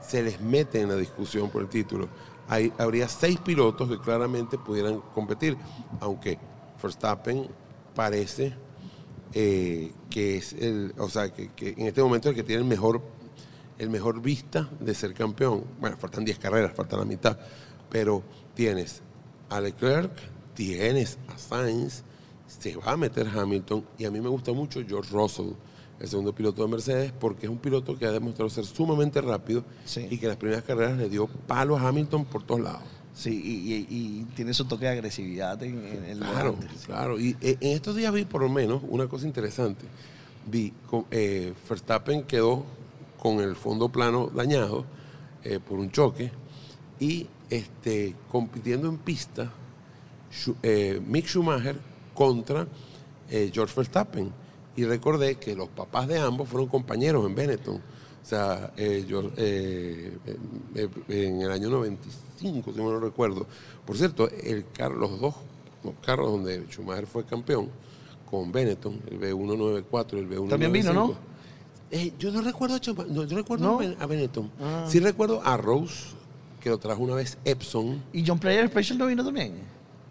se 0.00 0.22
les 0.22 0.40
mete 0.40 0.80
en 0.80 0.88
la 0.88 0.96
discusión 0.96 1.50
por 1.50 1.62
el 1.62 1.68
título. 1.68 2.08
Hay, 2.48 2.72
habría 2.78 3.08
seis 3.08 3.38
pilotos 3.38 3.88
que 3.88 3.98
claramente 3.98 4.58
pudieran 4.58 5.00
competir, 5.14 5.56
aunque 6.00 6.38
Verstappen 6.82 7.46
parece 7.94 8.54
eh, 9.34 9.92
que 10.08 10.38
es 10.38 10.54
el, 10.54 10.94
o 10.98 11.08
sea, 11.08 11.30
que, 11.32 11.48
que 11.52 11.70
en 11.70 11.86
este 11.86 12.02
momento 12.02 12.30
el 12.30 12.34
que 12.34 12.42
tiene 12.42 12.62
el 12.62 12.68
mejor, 12.68 13.02
el 13.78 13.90
mejor 13.90 14.20
vista 14.20 14.68
de 14.80 14.94
ser 14.94 15.14
campeón. 15.14 15.64
Bueno, 15.80 15.96
faltan 15.96 16.24
10 16.24 16.38
carreras, 16.38 16.72
falta 16.74 16.96
la 16.96 17.04
mitad, 17.04 17.38
pero 17.90 18.22
tienes 18.54 19.02
a 19.50 19.60
Leclerc, 19.60 20.12
tienes 20.54 21.18
a 21.28 21.38
Sainz, 21.38 22.02
se 22.46 22.76
va 22.76 22.92
a 22.92 22.96
meter 22.96 23.28
Hamilton 23.28 23.84
y 23.98 24.04
a 24.04 24.10
mí 24.10 24.20
me 24.20 24.28
gusta 24.28 24.52
mucho 24.52 24.80
George 24.86 25.10
Russell, 25.12 25.50
el 26.00 26.08
segundo 26.08 26.34
piloto 26.34 26.62
de 26.62 26.68
Mercedes, 26.68 27.12
porque 27.18 27.46
es 27.46 27.50
un 27.50 27.58
piloto 27.58 27.96
que 27.98 28.06
ha 28.06 28.12
demostrado 28.12 28.48
ser 28.50 28.64
sumamente 28.66 29.20
rápido 29.20 29.64
Sí. 29.84 30.06
y 30.10 30.18
que 30.18 30.26
en 30.26 30.30
las 30.30 30.38
primeras 30.38 30.62
carreras 30.64 30.96
le 30.96 31.08
dio 31.08 31.26
palo 31.26 31.76
a 31.76 31.88
Hamilton 31.88 32.24
por 32.24 32.42
todos 32.44 32.60
lados. 32.60 32.82
Sí, 33.14 33.30
y, 33.44 33.74
y- 33.74 33.86
y 33.90 34.24
tiene 34.36 34.54
su 34.54 34.64
toque 34.66 34.84
de 34.84 34.92
agresividad 34.92 35.60
en, 35.64 35.84
en 35.84 36.04
el 36.04 36.18
Claro, 36.18 36.52
volante, 36.52 36.68
sí. 36.78 36.86
claro. 36.86 37.18
Y 37.18 37.36
eh, 37.40 37.56
en 37.60 37.72
estos 37.72 37.96
días 37.96 38.12
vi 38.12 38.24
por 38.24 38.42
lo 38.42 38.48
menos 38.48 38.80
una 38.88 39.08
cosa 39.08 39.26
interesante. 39.26 39.86
Vi, 40.46 40.72
eh, 41.10 41.52
Verstappen 41.68 42.22
quedó 42.22 42.64
con 43.18 43.40
el 43.40 43.56
fondo 43.56 43.88
plano 43.88 44.28
dañado 44.32 44.84
eh, 45.44 45.58
por 45.60 45.78
un 45.78 45.90
choque 45.90 46.30
y 47.00 47.26
este, 47.50 48.14
compitiendo 48.30 48.88
en 48.88 48.98
pista 48.98 49.50
eh, 50.62 51.00
Mick 51.06 51.26
Schumacher 51.26 51.78
contra 52.14 52.66
eh, 53.30 53.50
George 53.52 53.74
Verstappen. 53.76 54.32
Y 54.76 54.84
recordé 54.84 55.36
que 55.36 55.56
los 55.56 55.68
papás 55.68 56.06
de 56.08 56.18
ambos 56.20 56.48
fueron 56.48 56.68
compañeros 56.68 57.26
en 57.26 57.34
Benetton. 57.34 57.76
O 57.76 58.26
sea, 58.28 58.72
yo, 58.76 59.22
en 59.36 60.20
el 61.42 61.50
año 61.50 61.68
95, 61.70 62.72
si 62.72 62.78
no 62.78 62.90
lo 62.92 63.00
recuerdo. 63.00 63.46
Por 63.84 63.96
cierto, 63.96 64.28
el 64.28 64.66
car- 64.72 64.92
los 64.92 65.18
dos 65.20 65.34
los 65.84 65.94
carros 66.04 66.30
donde 66.30 66.64
Schumacher 66.68 67.06
fue 67.06 67.24
campeón, 67.24 67.68
con 68.30 68.50
Benetton, 68.52 69.00
el 69.10 69.18
B194 69.20 70.14
y 70.14 70.18
el 70.18 70.28
B195. 70.28 70.48
También 70.48 70.72
vino, 70.72 70.92
¿no? 70.92 71.14
Eh, 71.90 72.12
yo 72.18 72.30
no 72.30 72.42
recuerdo 72.42 72.76
a 72.76 72.78
Schumacher, 72.78 73.10
no, 73.10 73.24
yo 73.24 73.36
recuerdo 73.36 73.64
¿No? 73.66 73.74
a 73.76 73.78
Ben- 73.78 73.96
a 73.98 74.06
Benetton. 74.06 74.50
Ah. 74.60 74.84
Sí 74.88 75.00
recuerdo 75.00 75.40
a 75.44 75.56
Rose, 75.56 76.08
que 76.60 76.68
lo 76.70 76.78
trajo 76.78 77.02
una 77.02 77.14
vez 77.14 77.38
Epson. 77.44 78.02
¿Y 78.12 78.26
John 78.26 78.38
Player 78.38 78.68
Special 78.68 78.98
no 78.98 79.06
vino 79.06 79.24
también? 79.24 79.54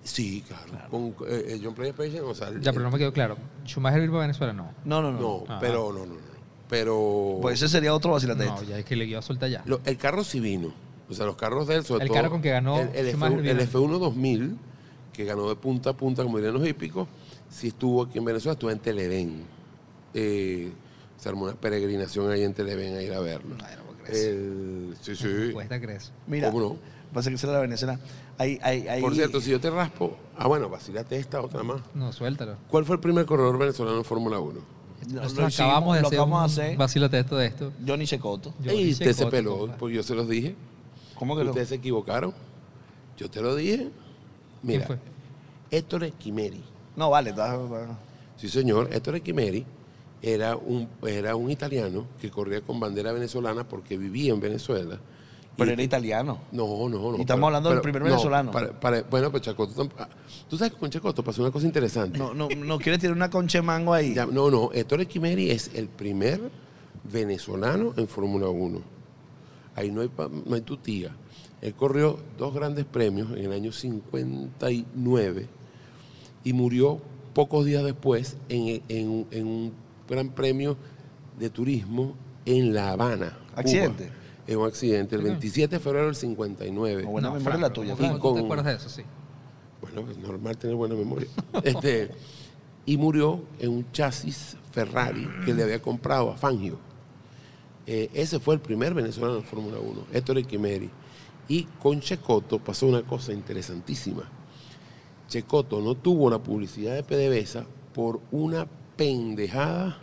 Sí, 0.03 0.43
claro. 0.47 0.89
Con 0.89 1.07
eh, 1.30 1.45
eh, 1.49 1.61
John 1.64 1.73
Player 1.75 1.93
Special, 1.93 2.23
o 2.23 2.33
sea, 2.33 2.47
el- 2.47 2.61
Ya, 2.61 2.72
pero 2.72 2.83
no 2.85 2.91
me 2.91 2.97
quedó 2.97 3.14
claro. 3.14 3.38
¿Schumacher 3.65 3.99
vive 3.99 4.11
para 4.11 4.22
Venezuela? 4.22 4.53
No. 4.53 4.72
No, 4.85 5.01
no, 5.01 5.11
no. 5.11 5.19
no, 5.19 5.43
Ah. 5.47 5.57
pero 5.61 5.91
no, 5.93 5.99
no, 6.06 6.14
no. 6.14 6.38
Pero 6.69 7.38
Pues 7.41 7.61
ese 7.61 7.69
sería 7.69 7.93
otro 7.93 8.11
vacilante. 8.11 8.45
No, 8.45 8.61
ya 8.64 8.80
es 8.80 8.85
que 8.85 8.95
le 8.95 9.06
iba 9.06 9.19
a 9.19 9.22
soltar 9.22 9.49
ya. 9.49 9.61
lo- 9.65 9.80
el 9.85 9.97
carro 9.97 10.23
sí 10.23 10.39
vino. 10.39 10.73
O 11.09 11.14
sea, 11.14 11.25
los 11.25 11.38
carros 11.38 11.67
de 11.67 11.75
él, 11.75 11.85
sobre 11.85 12.03
El 12.03 12.07
todo. 12.09 12.17
carro 12.17 12.30
con 12.31 12.41
que 12.41 12.49
ganó 12.49 12.80
el, 12.81 12.89
el, 12.93 13.11
Schumacher 13.11 13.38
F1, 13.39 13.49
el 13.49 13.57
vino. 13.57 13.61
F1 13.72 13.99
2000, 13.99 14.57
que 15.14 15.23
ganó 15.25 15.47
de 15.47 15.56
punta 15.56 15.91
a 15.91 15.93
punta, 15.93 16.23
como 16.23 16.38
dirían 16.38 16.53
los 16.56 16.67
hípicos, 16.67 17.07
sí 17.49 17.67
estuvo 17.69 18.03
aquí 18.03 18.17
en 18.17 18.25
Venezuela, 18.25 18.53
estuvo 18.53 18.72
en 18.72 18.80
Televen. 18.80 19.43
Eh, 20.14 20.72
se 21.18 21.30
armó 21.30 21.46
una 21.46 21.54
peregrinación 21.56 22.30
ahí 22.32 22.44
en 22.44 22.54
Televen 22.54 22.96
a 22.96 23.02
ir 23.02 23.14
a 23.14 23.20
verlo. 23.20 23.56
El- 24.08 24.96
sí, 25.02 25.16
sí. 25.16 25.52
Cuesta 25.54 25.80
crees. 25.82 26.12
Mira, 26.28 26.50
¿Cómo 26.52 26.62
no? 26.62 26.78
pasa 27.14 27.30
que 27.30 27.38
será 27.38 27.54
la 27.54 27.60
Venezuela. 27.60 28.00
Hay, 28.38 28.60
hay, 28.62 28.88
hay, 28.88 29.02
Por 29.02 29.14
cierto, 29.16 29.42
si 29.42 29.50
yo 29.52 29.60
te 29.60 29.70
raspo. 29.70 30.16
Ah, 30.38 30.48
bueno, 30.48 30.70
vacílate 30.70 31.18
esta 31.18 31.42
otra 31.42 31.64
más. 31.64 31.82
No, 31.96 32.12
suéltalo. 32.14 32.56
¿Cuál 32.70 32.86
fue 32.86 32.96
el 32.96 33.02
primer 33.02 33.26
corredor 33.26 33.58
venezolano 33.58 33.98
en 33.98 34.04
Fórmula 34.06 34.40
1? 34.40 34.54
Lo- 34.54 35.14
Nosotros 35.22 35.38
lo 35.38 35.48
hicimos, 35.48 35.60
acabamos 35.60 35.96
de 35.96 36.02
lo 36.02 36.08
hacer 36.08 36.20
un 36.22 36.30
de 36.32 36.38
hacer. 36.38 36.78
vacílate 36.78 37.20
esto 37.20 37.38
de 37.38 37.46
esto. 37.48 37.72
Johnny 37.86 38.06
Checoto. 38.06 38.54
Hice 38.64 38.92
usted 38.92 39.14
se 39.14 39.26
peló, 39.28 39.58
compa. 39.60 39.78
pues 39.78 39.96
yo 39.96 40.04
se 40.04 40.16
los 40.16 40.28
dije. 40.30 40.56
¿Cómo 41.16 41.36
que 41.36 41.44
no? 41.44 41.50
Ustedes 41.52 41.70
se 41.70 41.76
equivocaron. 41.76 42.34
Yo 43.18 43.30
te 43.30 43.42
lo 43.42 43.56
dije. 43.56 43.78
¿Quién 43.78 43.92
Mira, 44.64 44.86
fue? 44.88 44.98
Héctor 45.72 46.04
Esquimeri. 46.04 46.64
No, 46.96 47.10
vale. 47.10 47.32
está- 47.32 47.56
está- 47.56 48.00
Sí, 48.38 48.48
señor. 48.50 48.90
Héctor 48.92 49.16
Esquimeri 49.16 49.66
era 50.22 50.56
un, 50.56 50.88
era 51.06 51.36
un 51.36 51.50
italiano 51.52 52.06
que 52.20 52.30
corría 52.32 52.62
con 52.62 52.80
bandera 52.80 53.12
venezolana 53.12 53.68
porque 53.68 53.98
vivía 53.98 54.34
en 54.34 54.40
Venezuela. 54.40 55.00
Pero 55.56 55.72
Y- 55.72 55.74
era 55.74 55.84
italiano. 55.84 56.40
No, 56.52 56.88
no, 56.88 57.00
no. 57.12 57.18
Y 57.18 57.22
estamos 57.22 57.48
hablando 57.48 57.70
del 57.72 57.82
primer 57.82 58.04
venezolano. 58.04 58.52
para- 58.52 58.80
para- 58.80 59.02
bueno, 59.04 59.32
pues 59.32 59.42
Chacoto. 59.44 59.90
ah, 59.98 60.08
Tú 60.50 60.56
sabes 60.58 60.74
que 60.74 60.80
con 60.80 60.90
Chacoto 60.90 61.24
pasó 61.24 61.42
una 61.42 61.52
cosa 61.52 61.66
interesante. 61.66 62.18
No, 62.18 62.34
no, 62.34 62.48
no 62.50 62.78
quiere 62.80 62.98
tirar 63.00 63.16
una 63.16 63.30
concha 63.30 63.58
de 63.58 63.62
mango 63.64 63.94
ahí. 63.94 64.14
Ya, 64.14 64.26
no, 64.28 64.52
no. 64.52 64.70
Héctor 64.72 65.02
Esquimeri 65.02 65.50
es 65.50 65.72
el 65.74 65.88
primer 65.88 66.40
venezolano 67.12 67.94
en 67.98 68.08
Fórmula 68.08 68.50
1. 68.50 68.82
Ahí 69.76 69.92
no 69.92 70.02
hay, 70.02 70.10
no 70.46 70.56
hay 70.56 70.62
tu 70.62 70.78
tía. 70.78 71.16
Él 71.62 71.74
corrió 71.74 72.20
dos 72.38 72.54
grandes 72.54 72.86
premios 72.86 73.32
en 73.32 73.46
el 73.46 73.52
año 73.52 73.72
59 73.72 75.48
y 76.44 76.54
murió 76.54 77.00
pocos 77.34 77.66
días 77.66 77.84
después 77.84 78.38
en, 78.50 78.82
en- 78.90 79.28
en 79.32 79.48
un 79.48 79.74
gran 80.08 80.30
premio 80.30 80.77
de 81.40 81.50
turismo 81.50 82.16
en 82.45 82.74
La 82.74 82.92
Habana. 82.92 83.38
Cuba. 83.50 83.60
¿Accidente? 83.61 84.11
En 84.48 84.58
un 84.60 84.68
accidente, 84.68 85.16
el 85.18 85.24
27 85.24 85.76
de 85.76 85.80
febrero 85.82 86.06
del 86.06 86.16
59. 86.16 87.03
No, 87.03 87.10
buena 87.11 87.27
No, 87.30 87.34
memoria 87.36 87.52
Franco, 87.52 87.68
la 87.68 87.74
tuya, 87.74 87.95
¿cómo 87.95 88.08
Franco. 88.08 88.18
tú 88.18 88.22
con- 88.34 88.36
te 88.36 88.45
acuerdas 88.45 88.66
de 88.66 88.74
eso? 88.76 88.90
Sí. 88.90 89.02
Bueno, 89.82 90.10
es 90.10 90.18
normal 90.18 90.58
tener 90.58 90.76
buena 90.76 90.95
memoria. 90.95 91.27
Este, 91.64 92.10
y 92.86 92.95
murió 92.98 93.42
en 93.60 93.72
un 93.72 93.92
chasis 93.92 94.56
Ferrari 94.72 95.27
que 95.45 95.53
le 95.53 95.64
había 95.64 95.82
comprado 95.82 96.32
a 96.32 96.38
Fangio. 96.38 96.77
Eh, 97.86 98.10
ese 98.14 98.40
fue 98.40 98.56
el 98.56 98.61
primer 98.61 98.94
venezolano 98.94 99.36
en 99.38 99.44
Fórmula 99.44 99.77
1, 99.80 100.06
Héctor 100.14 100.38
Equimeri. 100.38 100.90
Y 101.50 101.64
con 101.82 102.00
Checoto 102.00 102.60
pasó 102.60 102.86
una 102.88 103.02
cosa 103.03 103.34
interesantísima. 103.34 104.24
Checoto 105.27 105.82
no 105.82 105.95
tuvo 105.95 106.30
la 106.30 106.40
publicidad 106.40 106.95
de 106.95 107.03
PDVSA 107.03 107.66
por 107.94 108.19
una 108.32 108.68
pendejada 108.98 110.00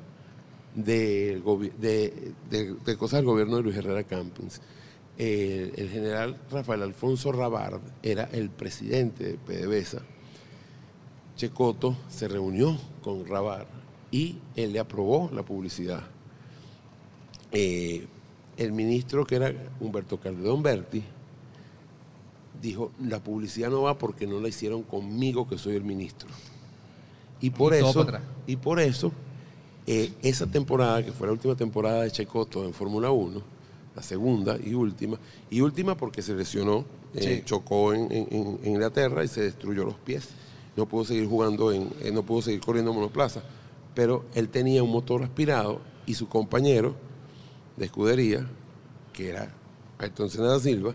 de, 0.75 1.43
de- 1.81 2.97
cosas 2.97 3.19
del 3.19 3.27
gobierno 3.27 3.57
de 3.57 3.63
Luis 3.63 3.77
Herrera 3.77 4.05
Campins. 4.05 4.61
El, 5.19 5.73
el 5.77 5.91
general 5.91 6.37
Rafael 6.51 6.83
Alfonso 6.83 7.31
Rabard 7.33 7.81
era 8.03 8.25
el 8.33 8.51
presidente 8.51 9.25
de 9.25 9.35
PDVSA. 9.39 10.03
Checoto 11.37 11.97
se 12.09 12.29
reunió 12.29 12.79
con 13.03 13.27
Rabard 13.27 13.67
y 14.11 14.39
él 14.57 14.73
le 14.73 14.79
aprobó 14.79 15.31
la 15.33 15.43
publicidad. 15.45 16.03
Eh, 17.53 18.07
el 18.57 18.73
ministro 18.73 19.25
que 19.25 19.37
era 19.37 19.53
Humberto 19.81 20.19
Calderón 20.21 20.63
Berti 20.63 21.03
dijo, 22.61 22.93
la 23.03 23.23
publicidad 23.23 23.71
no 23.71 23.83
va 23.83 23.99
porque 23.99 24.27
no 24.27 24.41
la 24.41 24.49
hicieron 24.49 24.83
conmigo, 24.85 25.49
que 25.49 25.59
soy 25.59 25.75
el 25.77 25.85
ministro. 25.85 26.29
Y 27.45 27.51
por 27.51 27.75
Y 27.75 27.77
eso, 27.79 27.87
y 28.47 28.57
por 28.57 28.81
eso 28.81 29.13
eh, 29.87 30.13
esa 30.23 30.47
temporada, 30.47 31.05
que 31.05 31.13
fue 31.13 31.27
la 31.27 31.33
última 31.35 31.55
temporada 31.55 32.03
de 32.03 32.11
Checoto 32.11 32.65
en 32.65 32.73
Fórmula 32.73 33.11
1, 33.11 33.43
la 33.95 34.03
segunda 34.03 34.57
y 34.63 34.75
última, 34.75 35.19
y 35.51 35.61
última 35.61 35.97
porque 35.97 36.23
se 36.23 36.35
lesionó, 36.35 36.85
eh, 37.15 37.43
chocó 37.45 37.93
en, 37.93 38.11
en- 38.11 38.29
en- 38.31 38.59
en 38.63 38.71
Inglaterra 38.73 39.23
y 39.25 39.29
se 39.29 39.43
destruyó 39.43 39.85
los 39.85 39.95
pies. 39.97 40.29
No 40.77 40.87
pudo 40.87 41.05
seguir 41.05 41.29
jugando, 41.29 41.71
en, 41.71 41.91
eh, 42.01 42.11
no 42.13 42.23
pudo 42.23 42.43
seguir 42.43 42.61
corriendo 42.61 42.91
en 42.93 42.97
monoplaza. 42.97 43.43
Pero 43.95 44.25
él 44.35 44.49
tenía 44.49 44.83
un 44.83 44.91
motor 44.91 45.23
aspirado 45.23 45.81
y 46.07 46.15
su 46.15 46.29
compañero 46.29 46.97
de 47.77 47.85
escudería, 47.85 48.49
que 49.13 49.29
era 49.29 49.53
Ayrton 49.99 50.31
Senna 50.31 50.49
da 50.49 50.59
Silva, 50.61 50.95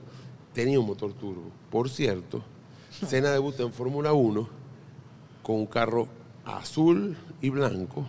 tenía 0.54 0.80
un 0.80 0.88
motor 0.88 1.14
turbo. 1.14 1.52
Por 1.70 1.90
cierto, 1.90 2.42
Senna 3.08 3.30
debuta 3.32 3.64
en 3.64 3.72
Fórmula 3.72 4.12
1 4.14 4.50
con 5.44 5.56
un 5.56 5.66
carro 5.68 6.08
azul 6.58 7.16
y 7.42 7.50
blanco 7.50 8.06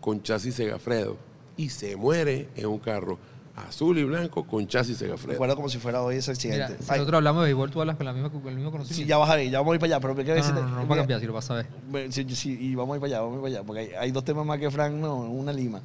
con 0.00 0.22
chasis 0.22 0.54
Segafredo 0.54 1.16
y 1.56 1.68
se 1.68 1.94
muere 1.96 2.48
en 2.56 2.66
un 2.66 2.78
carro 2.78 3.18
azul 3.56 3.98
y 3.98 4.04
blanco 4.04 4.44
con 4.46 4.66
chasis 4.66 4.96
Segafredo. 4.96 5.32
Recuerdo 5.32 5.56
como 5.56 5.68
si 5.68 5.78
fuera 5.78 6.00
hoy 6.02 6.16
ese 6.16 6.30
Mira, 6.32 6.66
accidente. 6.66 6.82
si 6.84 6.90
Ay, 6.90 6.98
nosotros 6.98 7.18
hablamos 7.18 7.42
de 7.42 7.48
béisbol, 7.48 7.70
tú 7.70 7.80
hablas 7.80 7.96
con, 7.96 8.06
la 8.06 8.12
misma, 8.14 8.30
con 8.30 8.46
el 8.48 8.54
mismo 8.54 8.70
sí, 8.70 8.72
conocimiento. 8.72 9.08
ya 9.08 9.18
vas 9.18 9.30
a 9.30 9.42
ir, 9.42 9.50
ya 9.50 9.58
vamos 9.58 9.72
a 9.72 9.74
ir 9.74 9.80
para 9.80 9.94
allá, 9.96 10.00
pero 10.00 10.14
me 10.14 10.24
quiero 10.24 10.40
no, 10.40 10.46
no, 10.46 10.54
decirte- 10.54 10.62
no, 10.62 10.68
no, 10.68 10.70
no 10.70 10.76
va 10.76 10.82
a 10.82 10.86
mira, 10.86 10.96
cambiar, 11.02 11.20
si 11.20 11.26
lo 11.26 11.32
vas 11.34 11.50
a 11.50 11.54
ver. 11.54 11.66
Sí, 12.12 12.26
sí, 12.34 12.58
y 12.60 12.74
vamos 12.74 12.94
a 12.94 12.96
ir 12.96 13.00
para 13.00 13.12
allá, 13.12 13.20
vamos 13.20 13.34
a 13.34 13.36
ir 13.36 13.42
para 13.42 13.54
allá, 13.58 13.66
porque 13.66 13.80
hay, 13.80 13.88
hay 13.94 14.10
dos 14.12 14.24
temas 14.24 14.46
más 14.46 14.58
que 14.58 14.70
Frank, 14.70 14.94
no, 14.94 15.16
una 15.16 15.52
lima. 15.52 15.82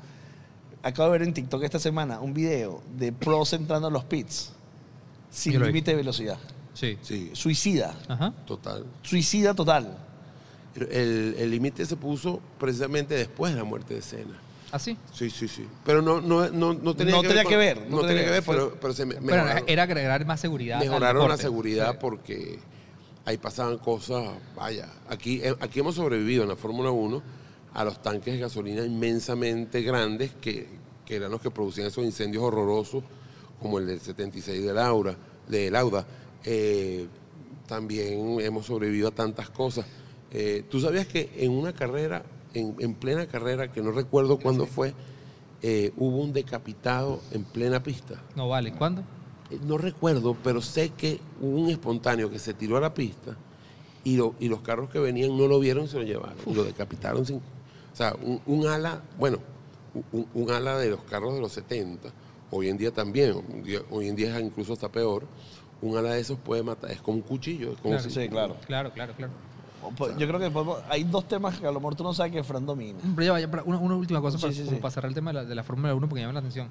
Acabo 0.84 1.12
de 1.12 1.18
ver 1.20 1.28
en 1.28 1.34
TikTok 1.34 1.64
esta 1.64 1.80
semana 1.80 2.20
un 2.22 2.34
video 2.34 2.82
de 2.98 3.12
pros 3.12 3.52
entrando 3.54 3.88
a 3.88 3.92
los 3.92 4.04
pits 4.06 4.52
sin 5.32 5.60
límite 5.62 5.92
de 5.92 5.98
velocidad. 5.98 6.38
Sí. 6.74 6.98
Sí, 7.02 7.32
Suicida, 7.34 7.94
Ajá. 8.08 8.32
total. 8.45 8.86
suicida 9.02 9.54
total. 9.54 9.98
El 10.76 11.50
límite 11.52 11.86
se 11.86 11.95
puso 11.95 12.42
precisamente 12.60 13.16
después 13.16 13.54
de 13.54 13.60
la 13.60 13.64
muerte 13.64 13.94
de 13.94 14.02
Senna. 14.02 14.40
¿Así? 14.72 14.98
Sí, 15.14 15.30
sí, 15.30 15.48
sí. 15.48 15.66
Pero 15.86 16.02
no, 16.02 16.20
no, 16.20 16.50
no, 16.50 16.74
no 16.74 16.95
tenía 16.95 17.16
No 17.16 17.22
que 17.22 17.28
tenía 17.30 17.44
ver. 17.44 17.48
que 17.50 17.58
ver, 17.58 17.78
no 17.90 17.98
No, 17.98 18.02
tenía 18.02 18.08
tenía 18.08 18.24
que 18.26 18.32
ver, 18.32 18.44
pero, 18.45 18.78
pero 18.82 18.94
se 18.94 19.06
me, 19.06 19.16
Pero 19.16 19.26
mejoraron, 19.26 19.64
era 19.68 19.84
agregar 19.84 20.26
más 20.26 20.40
seguridad. 20.42 20.80
mejoraron 20.80 21.30
la 21.30 21.38
seguridad 21.38 21.92
Sí. 21.94 21.98
porque 22.02 22.60
ahí 23.24 23.38
pasaban 23.38 23.78
cosas. 23.78 24.28
Vaya, 24.56 24.90
aquí, 25.08 25.40
eh, 25.44 25.56
aquí 25.62 25.80
hemos 25.80 25.95
sobrevivido 25.95 26.44
en 26.44 26.50
la 26.50 26.56
Fórmula 26.58 26.92
1 26.92 27.22
a 27.74 27.86
los 27.86 28.02
tanques 28.02 28.34
de 28.34 28.40
gasolina 28.42 28.84
inmensamente 28.86 29.82
grandes 29.82 30.32
que, 30.42 30.68
que 31.06 31.16
eran 31.16 31.32
los 31.32 31.42
que 31.42 31.52
producían 31.52 31.88
esos 31.88 32.04
incendios 32.04 32.44
horrorosos, 32.44 33.04
como 33.62 33.80
el 33.80 33.88
del 33.88 34.02
76 34.02 34.66
de 34.66 34.74
Laura, 34.74 35.16
de 35.48 35.72
Lauda. 35.72 36.06
Eh, 36.44 37.06
también 37.66 38.40
hemos 38.42 38.66
sobrevivido 38.66 39.08
a 39.08 39.12
tantas 39.12 39.50
cosas. 39.50 39.86
Eh, 40.38 40.64
¿Tú 40.70 40.82
sabías 40.82 41.08
que 41.08 41.30
en 41.38 41.52
una 41.52 41.72
carrera, 41.72 42.24
en, 42.54 42.76
en 42.80 42.94
plena 42.94 43.26
carrera, 43.26 43.72
que 43.72 43.82
no 43.82 43.92
recuerdo 43.92 44.38
cuándo 44.38 44.66
fue, 44.66 44.94
eh, 45.62 45.94
hubo 45.96 46.18
un 46.18 46.34
decapitado 46.34 47.22
en 47.32 47.46
plena 47.46 47.82
pista? 47.82 48.16
No 48.36 48.50
vale. 48.50 48.74
¿Cuándo? 48.74 49.02
Eh, 49.50 49.60
No 49.66 49.78
recuerdo, 49.78 50.36
pero 50.44 50.62
sé 50.62 50.90
que 50.90 51.22
hubo 51.40 51.58
un 51.58 51.70
espontáneo 51.70 52.30
que 52.30 52.38
se 52.40 52.54
tiró 52.54 52.76
a 52.76 52.82
la 52.82 52.94
pista 52.94 53.38
y, 54.04 54.18
lo- 54.18 54.36
y 54.42 54.50
los 54.50 54.60
carros 54.62 54.90
que 54.90 55.00
venían 55.00 55.38
no 55.38 55.48
lo 55.48 55.58
vieron 55.60 55.86
y 55.86 55.88
se 55.88 55.98
lo 55.98 56.04
llevaron. 56.04 56.36
Y 56.46 56.54
lo 56.54 56.66
decapitaron 56.66 57.26
sin... 57.26 57.38
O 57.38 57.96
sea, 57.96 58.14
un, 58.22 58.42
un 58.46 58.68
ala, 58.68 59.02
bueno, 59.18 59.38
un, 60.12 60.28
un 60.34 60.52
ala 60.52 60.78
de 60.78 60.90
los 60.90 61.02
carros 61.04 61.34
de 61.34 61.40
los 61.40 61.54
70, 61.54 62.10
hoy 62.52 62.68
en 62.68 62.78
día 62.78 62.92
también, 62.92 63.64
día- 63.64 63.84
hoy 63.90 64.10
en 64.10 64.18
día 64.18 64.38
incluso 64.42 64.74
hasta 64.74 64.90
peor, 64.92 65.24
un 65.82 65.96
ala 65.96 66.12
de 66.12 66.20
esos 66.20 66.38
puede 66.38 66.62
matar, 66.62 66.92
es 66.92 67.00
como 67.02 67.20
un 67.20 67.24
cuchillo. 67.24 67.72
Es 67.72 67.78
como 67.78 67.94
Claro, 67.96 68.04
si- 68.10 68.22
Sí, 68.22 68.28
claro. 68.28 68.58
Claro, 68.68 68.92
claro, 68.92 69.14
claro. 69.14 69.32
Yo 70.18 70.28
creo 70.28 70.40
que 70.40 70.50
podemos- 70.52 70.80
hay 70.90 71.04
dos 71.04 71.28
temas 71.28 71.60
que 71.60 71.66
a 71.68 71.72
lo 71.72 71.80
mejor 71.80 71.96
tú 71.96 72.04
no 72.04 72.14
sabes 72.14 72.32
que 72.32 72.44
Fran 72.44 72.66
domina. 72.66 73.00
Pero 73.16 73.34
ya, 73.34 73.40
ya, 73.42 73.52
para- 73.52 73.64
una, 73.64 73.78
una 73.78 73.96
última 73.96 74.22
cosa 74.22 74.38
Sí, 74.38 74.42
para, 74.44 74.54
sí, 74.54 74.60
como 74.64 74.76
sí. 74.78 74.82
para 74.82 74.92
cerrar 74.92 75.10
el 75.10 75.16
tema 75.16 75.32
de 75.32 75.34
la, 75.36 75.46
de 75.46 75.56
la 75.56 75.64
Fórmula 75.64 75.94
1 75.96 76.08
porque 76.08 76.22
llama 76.22 76.34
la 76.34 76.40
atención. 76.40 76.70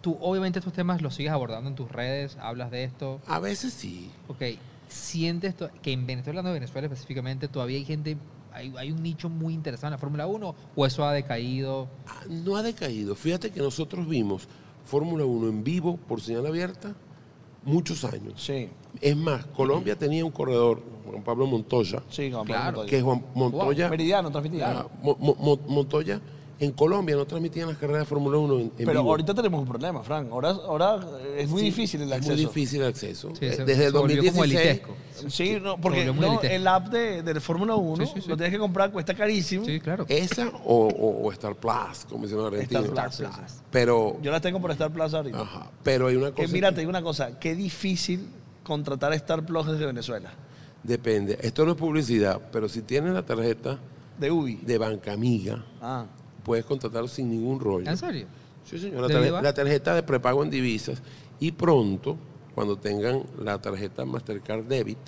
Tú, 0.00 0.16
obviamente, 0.20 0.58
estos 0.60 0.72
temas 0.72 1.02
los 1.02 1.14
sigues 1.14 1.30
abordando 1.32 1.68
en 1.68 1.76
tus 1.76 1.90
redes, 1.92 2.36
hablas 2.40 2.70
de 2.70 2.84
esto. 2.84 3.20
A 3.26 3.38
veces 3.38 3.74
sí. 3.74 4.10
Ok, 4.28 4.42
¿sientes 4.88 5.54
que 5.82 5.92
en 5.92 6.06
Venezuela, 6.06 6.40
hablando 6.40 6.54
de 6.54 6.60
Venezuela 6.60 6.86
específicamente, 6.86 7.48
todavía 7.48 7.76
hay 7.76 7.84
gente, 7.84 8.16
hay, 8.52 8.72
hay 8.78 8.92
un 8.92 9.02
nicho 9.02 9.28
muy 9.28 9.52
interesado 9.52 9.88
en 9.88 9.92
la 9.92 9.98
Fórmula 9.98 10.26
1 10.26 10.54
o 10.74 10.86
eso 10.86 11.04
ha 11.04 11.12
decaído? 11.12 11.88
Ah, 12.06 12.22
No 12.30 12.56
ha 12.56 12.62
decaído. 12.62 13.14
Fíjate 13.14 13.50
que 13.50 13.60
nosotros 13.60 14.08
vimos 14.08 14.48
Fórmula 14.86 15.26
1 15.26 15.48
en 15.48 15.62
vivo 15.64 15.98
por 15.98 16.22
señal 16.22 16.46
abierta 16.46 16.94
muchos 17.64 18.02
años. 18.04 18.42
Sí, 18.42 18.70
Es 19.02 19.14
más, 19.18 19.44
Colombia 19.48 19.96
tenía 19.98 20.24
un 20.24 20.30
corredor, 20.30 20.82
Juan 21.10 21.22
Pablo 21.22 21.46
Montoya, 21.46 22.02
sí, 22.10 22.30
con 22.30 22.46
Claro, 22.46 22.78
Montoya. 22.78 22.88
que 22.90 23.02
Juan 23.02 23.24
Montoya, 23.34 23.88
Meridiano 23.88 24.30
transmitía. 24.30 24.86
Mo- 25.02 25.16
Mo- 25.20 25.36
Mo- 25.38 25.60
Montoya 25.68 26.20
en 26.58 26.72
Colombia 26.72 27.16
no 27.16 27.24
transmitían 27.24 27.68
las 27.68 27.78
carreras 27.78 28.02
de 28.02 28.04
Fórmula 28.04 28.36
1 28.36 28.54
en, 28.56 28.60
en 28.60 28.70
Pero 28.76 28.90
vivo. 29.00 29.10
ahorita 29.12 29.32
tenemos 29.32 29.60
un 29.62 29.66
problema, 29.66 30.02
Frank. 30.02 30.28
Ahora, 30.30 30.50
ahora 30.50 31.00
es 31.38 31.48
muy 31.48 31.60
Sí, 31.60 31.64
difícil 31.68 32.02
el 32.02 32.08
es 32.08 32.16
acceso. 32.18 32.34
muy 32.34 32.44
difícil 32.44 32.82
el 32.82 32.88
acceso. 32.88 33.30
Sí, 33.34 33.46
Eh, 33.46 33.52
se- 33.54 33.64
Desde 33.64 33.86
el 33.86 33.92
se 33.92 33.98
volvió 33.98 34.16
como 34.18 34.40
2016. 34.42 34.60
elitesco. 34.66 34.94
Sí, 35.30 35.58
no, 35.62 35.80
porque 35.80 36.04
no, 36.04 36.40
el 36.42 36.66
app 36.66 36.88
de, 36.88 37.22
de 37.22 37.40
Fórmula 37.40 37.76
1 37.76 38.04
Sí, 38.04 38.12
sí, 38.14 38.20
sí. 38.20 38.28
lo 38.28 38.36
tienes 38.36 38.52
que 38.52 38.58
comprar, 38.58 38.92
cuesta 38.92 39.14
carísimo. 39.14 39.64
Sí, 39.64 39.80
claro. 39.80 40.04
Esa 40.06 40.48
o, 40.66 40.88
o- 40.88 41.26
o 41.26 41.32
Star 41.32 41.54
Plus, 41.56 42.04
como 42.10 42.24
dicen 42.24 42.36
los 42.36 42.52
argentinos. 42.52 42.84
Star 42.84 43.10
Plus. 43.10 43.30
Pero, 43.70 44.18
Yo 44.20 44.30
las 44.30 44.42
tengo 44.42 44.60
por 44.60 44.70
Star 44.72 44.92
Plus 44.92 45.14
ahorita. 45.14 45.40
ajá, 45.40 45.70
pero 45.82 46.08
hay 46.08 46.16
una 46.16 46.26
Que 46.34 46.42
cosa. 46.42 46.52
mira, 46.52 46.68
que 46.68 46.74
te 46.74 46.80
digo 46.82 46.90
una 46.90 47.00
cosa, 47.02 47.38
qué 47.40 47.54
difícil 47.54 48.28
contratar 48.64 49.14
Star 49.14 49.46
Plus 49.46 49.66
desde 49.66 49.86
Venezuela. 49.86 50.30
Depende. 50.82 51.38
Esto 51.42 51.64
no 51.64 51.72
es 51.72 51.76
publicidad, 51.76 52.40
pero 52.52 52.68
si 52.68 52.82
tienes 52.82 53.12
la 53.12 53.24
tarjeta 53.24 53.78
De 54.18 54.30
UBI. 54.30 54.56
de 54.56 54.78
Banca 54.78 55.12
Amiga, 55.12 55.64
Ah. 55.80 56.06
puedes 56.44 56.64
contratarlo 56.64 57.08
sin 57.08 57.30
ningún 57.30 57.60
rollo. 57.60 57.88
¿En 57.90 57.96
serio? 57.96 58.26
Sí, 58.64 58.78
señor. 58.78 59.10
La, 59.10 59.42
la 59.42 59.54
tarjeta 59.54 59.94
de 59.94 60.02
prepago 60.02 60.42
en 60.42 60.50
divisas. 60.50 61.02
Y 61.38 61.52
pronto, 61.52 62.16
cuando 62.54 62.76
tengan 62.76 63.22
la 63.42 63.60
tarjeta 63.60 64.04
Mastercard 64.04 64.64
Debit, 64.64 64.98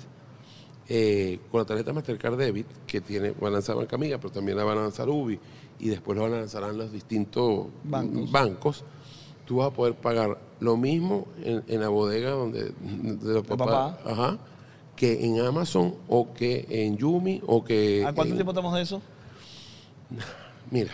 eh, 0.89 1.39
con 1.51 1.61
la 1.61 1.65
tarjeta 1.65 1.93
Mastercard 1.93 2.37
Debit, 2.37 2.67
que 2.87 3.01
tiene, 3.01 3.31
va 3.33 3.49
a 3.49 3.51
lanzar 3.53 3.77
Banca 3.77 3.97
Amiga, 3.97 4.19
pero 4.19 4.31
también 4.33 4.57
la 4.59 4.65
van 4.65 4.79
a 4.79 4.83
lanzar 4.83 5.09
UBI, 5.09 5.39
y 5.79 5.89
después 5.89 6.17
lo 6.17 6.25
van 6.25 6.35
a 6.35 6.39
lanzar 6.39 6.63
en 6.65 6.79
los 6.79 6.93
distintos 6.93 7.67
Bancos. 7.85 8.31
bancos, 8.33 8.85
tú 9.47 9.57
vas 9.57 9.69
a 9.69 9.71
poder 9.73 9.95
pagar 9.95 10.39
lo 10.61 10.77
mismo 10.77 11.27
en, 11.43 11.63
en 11.67 11.81
la 11.81 11.89
bodega 11.89 12.31
donde, 12.31 12.73
de 12.81 13.33
los 13.35 13.47
papás, 13.47 13.67
papá. 13.97 13.99
ajá, 14.11 14.39
que 14.97 15.25
en 15.25 15.41
Amazon, 15.41 15.95
o 16.09 16.33
que 16.33 16.67
en 16.69 16.97
Yumi, 16.97 17.41
o 17.47 17.65
que... 17.65 18.05
¿A 18.07 18.13
cuánto 18.13 18.33
en- 18.33 18.37
tiempo 18.39 18.53
estamos 18.53 18.75
de 18.75 18.83
eso? 18.83 19.03
Mira, 20.71 20.93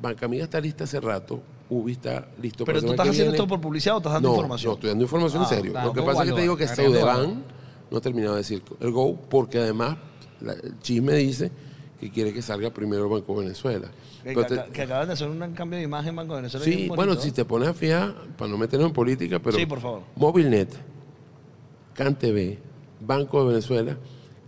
Banca 0.00 0.26
Amiga 0.26 0.44
está 0.44 0.60
lista 0.60 0.84
hace 0.84 1.00
rato, 1.00 1.40
Ubi 1.70 1.92
está 1.92 2.28
listo 2.40 2.64
Pero 2.64 2.78
para 2.78 2.86
tú 2.86 2.92
estás 2.92 3.08
haciendo 3.08 3.32
viene. 3.32 3.36
esto 3.36 3.48
por 3.48 3.60
publicidad 3.60 3.94
o 3.94 3.98
estás 3.98 4.12
dando 4.14 4.28
no, 4.28 4.34
información. 4.34 4.70
No, 4.70 4.74
estoy 4.74 4.88
dando 4.90 5.04
información 5.04 5.42
Ah, 5.42 5.46
en 5.48 5.56
serio. 5.56 5.72
claro, 5.72 5.86
Lo 5.88 5.94
que 5.94 6.02
pasa 6.02 6.22
es 6.24 6.28
que 6.30 6.34
te 6.34 6.40
digo 6.42 6.56
que 6.56 6.68
Saudeban 6.68 7.42
no 7.90 7.98
ha 7.98 8.00
terminado 8.00 8.34
de 8.34 8.40
decir 8.40 8.62
el 8.80 8.90
Go, 8.90 9.16
porque 9.30 9.58
además 9.58 9.96
la- 10.40 10.52
el 10.52 10.78
chisme 10.80 11.14
dice 11.14 11.50
que 12.00 12.10
quiere 12.10 12.32
que 12.34 12.42
salga 12.42 12.70
primero 12.70 13.04
el 13.04 13.10
Banco 13.10 13.34
Venezuela. 13.36 13.88
Que, 14.22 14.82
acaban 14.82 15.06
de 15.06 15.12
hacer 15.14 15.28
un 15.28 15.38
cambio 15.54 15.78
de 15.78 15.84
imagen 15.84 16.14
Banco 16.16 16.34
de 16.34 16.42
Venezuela. 16.42 16.64
sí, 16.64 16.88
bueno, 16.88 17.14
si 17.14 17.30
te 17.32 17.44
pones 17.44 17.68
a 17.68 17.74
fijar, 17.74 18.14
para 18.36 18.50
no 18.50 18.58
meternos 18.58 18.88
en 18.88 18.94
política, 18.94 19.38
pero 19.38 19.56
Sí, 19.56 19.64
por 19.66 19.80
favor. 19.80 20.02
Movilnet, 20.16 20.70
CanTV, 21.94 22.58
Banco 23.06 23.42
de 23.42 23.48
Venezuela, 23.48 23.96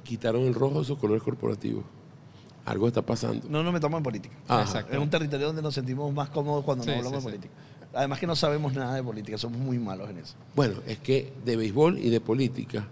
quitaron 0.02 0.42
el 0.42 0.54
rojo 0.54 0.80
de 0.80 0.84
sus 0.84 0.98
colores 0.98 1.22
corporativos. 1.22 1.84
Algo 2.64 2.88
está 2.88 3.02
pasando. 3.02 3.46
No 3.48 3.62
nos 3.62 3.72
metamos 3.72 3.98
en 3.98 4.02
política. 4.02 4.36
Ajá. 4.48 4.62
Exacto. 4.62 4.92
Es 4.92 4.98
un 4.98 5.08
territorio 5.08 5.46
donde 5.46 5.62
nos 5.62 5.74
sentimos 5.74 6.12
más 6.12 6.30
cómodos 6.30 6.64
cuando 6.64 6.84
Sí, 6.84 6.90
no 6.90 6.96
hablamos 6.96 7.22
sí, 7.22 7.26
de 7.26 7.32
sí. 7.32 7.38
política. 7.38 7.54
Además 7.94 8.18
que 8.18 8.26
no 8.26 8.36
sabemos 8.36 8.74
nada 8.74 8.94
de 8.94 9.02
política, 9.02 9.38
somos 9.38 9.58
muy 9.58 9.78
malos 9.78 10.10
en 10.10 10.18
eso. 10.18 10.34
Bueno, 10.54 10.74
es 10.86 10.98
que 10.98 11.32
de 11.44 11.56
béisbol 11.56 11.98
y 11.98 12.10
de 12.10 12.20
política, 12.20 12.88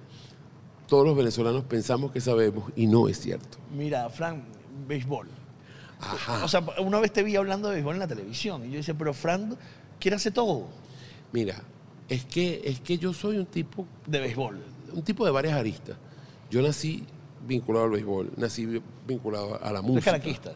todos 0.87 1.05
los 1.05 1.17
venezolanos 1.17 1.65
pensamos 1.65 2.11
que 2.13 2.21
sabemos 2.21 2.73
y 2.77 2.87
no 2.87 3.09
es 3.09 3.19
cierto. 3.21 3.59
Mira, 3.77 4.09
Fran, 4.09 4.45
béisbol. 4.87 5.29
Ajá. 6.01 6.45
O 6.45 6.49
sea, 6.49 6.65
una 6.79 7.01
vez 7.01 7.13
te 7.13 7.23
vi 7.23 7.37
hablando 7.37 7.69
de 7.69 7.75
béisbol 7.75 7.95
en 7.95 8.01
la 8.01 8.09
televisión 8.09 8.65
y 8.65 8.71
yo 8.71 8.77
decía, 8.77 8.95
pero 8.97 9.13
Fran 9.13 9.57
quiere 9.99 10.17
hacer 10.17 10.33
todo 10.33 10.69
Mira, 11.33 11.57
es 12.09 12.25
que, 12.25 12.63
es 12.65 12.81
que 12.81 12.97
yo 12.97 13.13
soy 13.13 13.39
un 13.39 13.47
tipo, 13.47 13.87
de 14.07 14.21
béisbol. 14.21 14.63
Un 14.95 15.03
tipo 15.03 15.25
de 15.25 15.31
varias 15.31 15.55
aristas. 15.55 15.97
Yo 16.51 16.63
nací 16.63 17.05
vinculado 17.47 17.85
al 17.87 17.91
béisbol, 17.93 18.31
nací 18.37 18.65
vi- 18.67 18.83
vinculado 19.07 19.63
a 19.63 19.73
la 19.73 19.81
¿Tú 19.81 19.87
música. 19.89 20.11
eres 20.11 20.23
caraquista? 20.23 20.55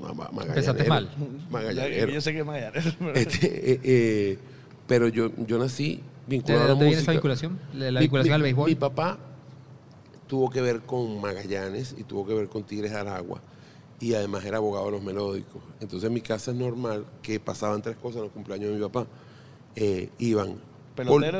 Magallanero. 0.00 0.48
Empezaste 0.48 0.84
mal. 0.84 1.10
Magallanero. 1.50 2.12
Yo 2.12 2.20
sé 2.20 2.32
que 2.32 2.40
es 2.40 2.46
Magallanes. 2.46 2.84
Este, 3.14 3.72
eh, 3.72 3.80
eh, 3.84 4.38
pero 4.86 5.08
yo, 5.08 5.30
yo 5.46 5.58
nací 5.58 5.96
¿De 6.26 6.36
vinculado 6.36 6.60
a 6.62 6.64
la 6.64 6.70
dónde 6.70 6.84
viene 6.86 6.96
música. 6.96 7.12
esa 7.12 7.12
vinculación? 7.12 7.58
¿La 7.74 7.90
Mi- 7.92 7.98
vinculación 8.00 8.30
mi- 8.32 8.34
al 8.36 8.42
béisbol? 8.42 8.68
Mi 8.70 8.74
papá 8.76 9.18
tuvo 10.26 10.48
que 10.50 10.60
ver 10.60 10.80
con 10.82 11.20
Magallanes 11.20 11.94
y 11.98 12.04
tuvo 12.04 12.26
que 12.26 12.34
ver 12.34 12.48
con 12.48 12.62
Tigres 12.64 12.92
de 12.92 12.98
Aragua 12.98 13.40
y 13.98 14.14
además 14.14 14.44
era 14.44 14.58
abogado 14.58 14.86
de 14.86 14.92
los 14.92 15.02
melódicos. 15.02 15.60
Entonces 15.80 16.06
en 16.06 16.14
mi 16.14 16.20
casa 16.20 16.52
es 16.52 16.56
normal 16.56 17.04
que 17.22 17.38
pasaban 17.40 17.82
tres 17.82 17.96
cosas 17.96 18.18
en 18.18 18.22
los 18.24 18.32
cumpleaños 18.32 18.70
de 18.70 18.76
mi 18.76 18.82
papá. 18.82 19.06
Eh, 19.76 20.08
iban 20.18 20.54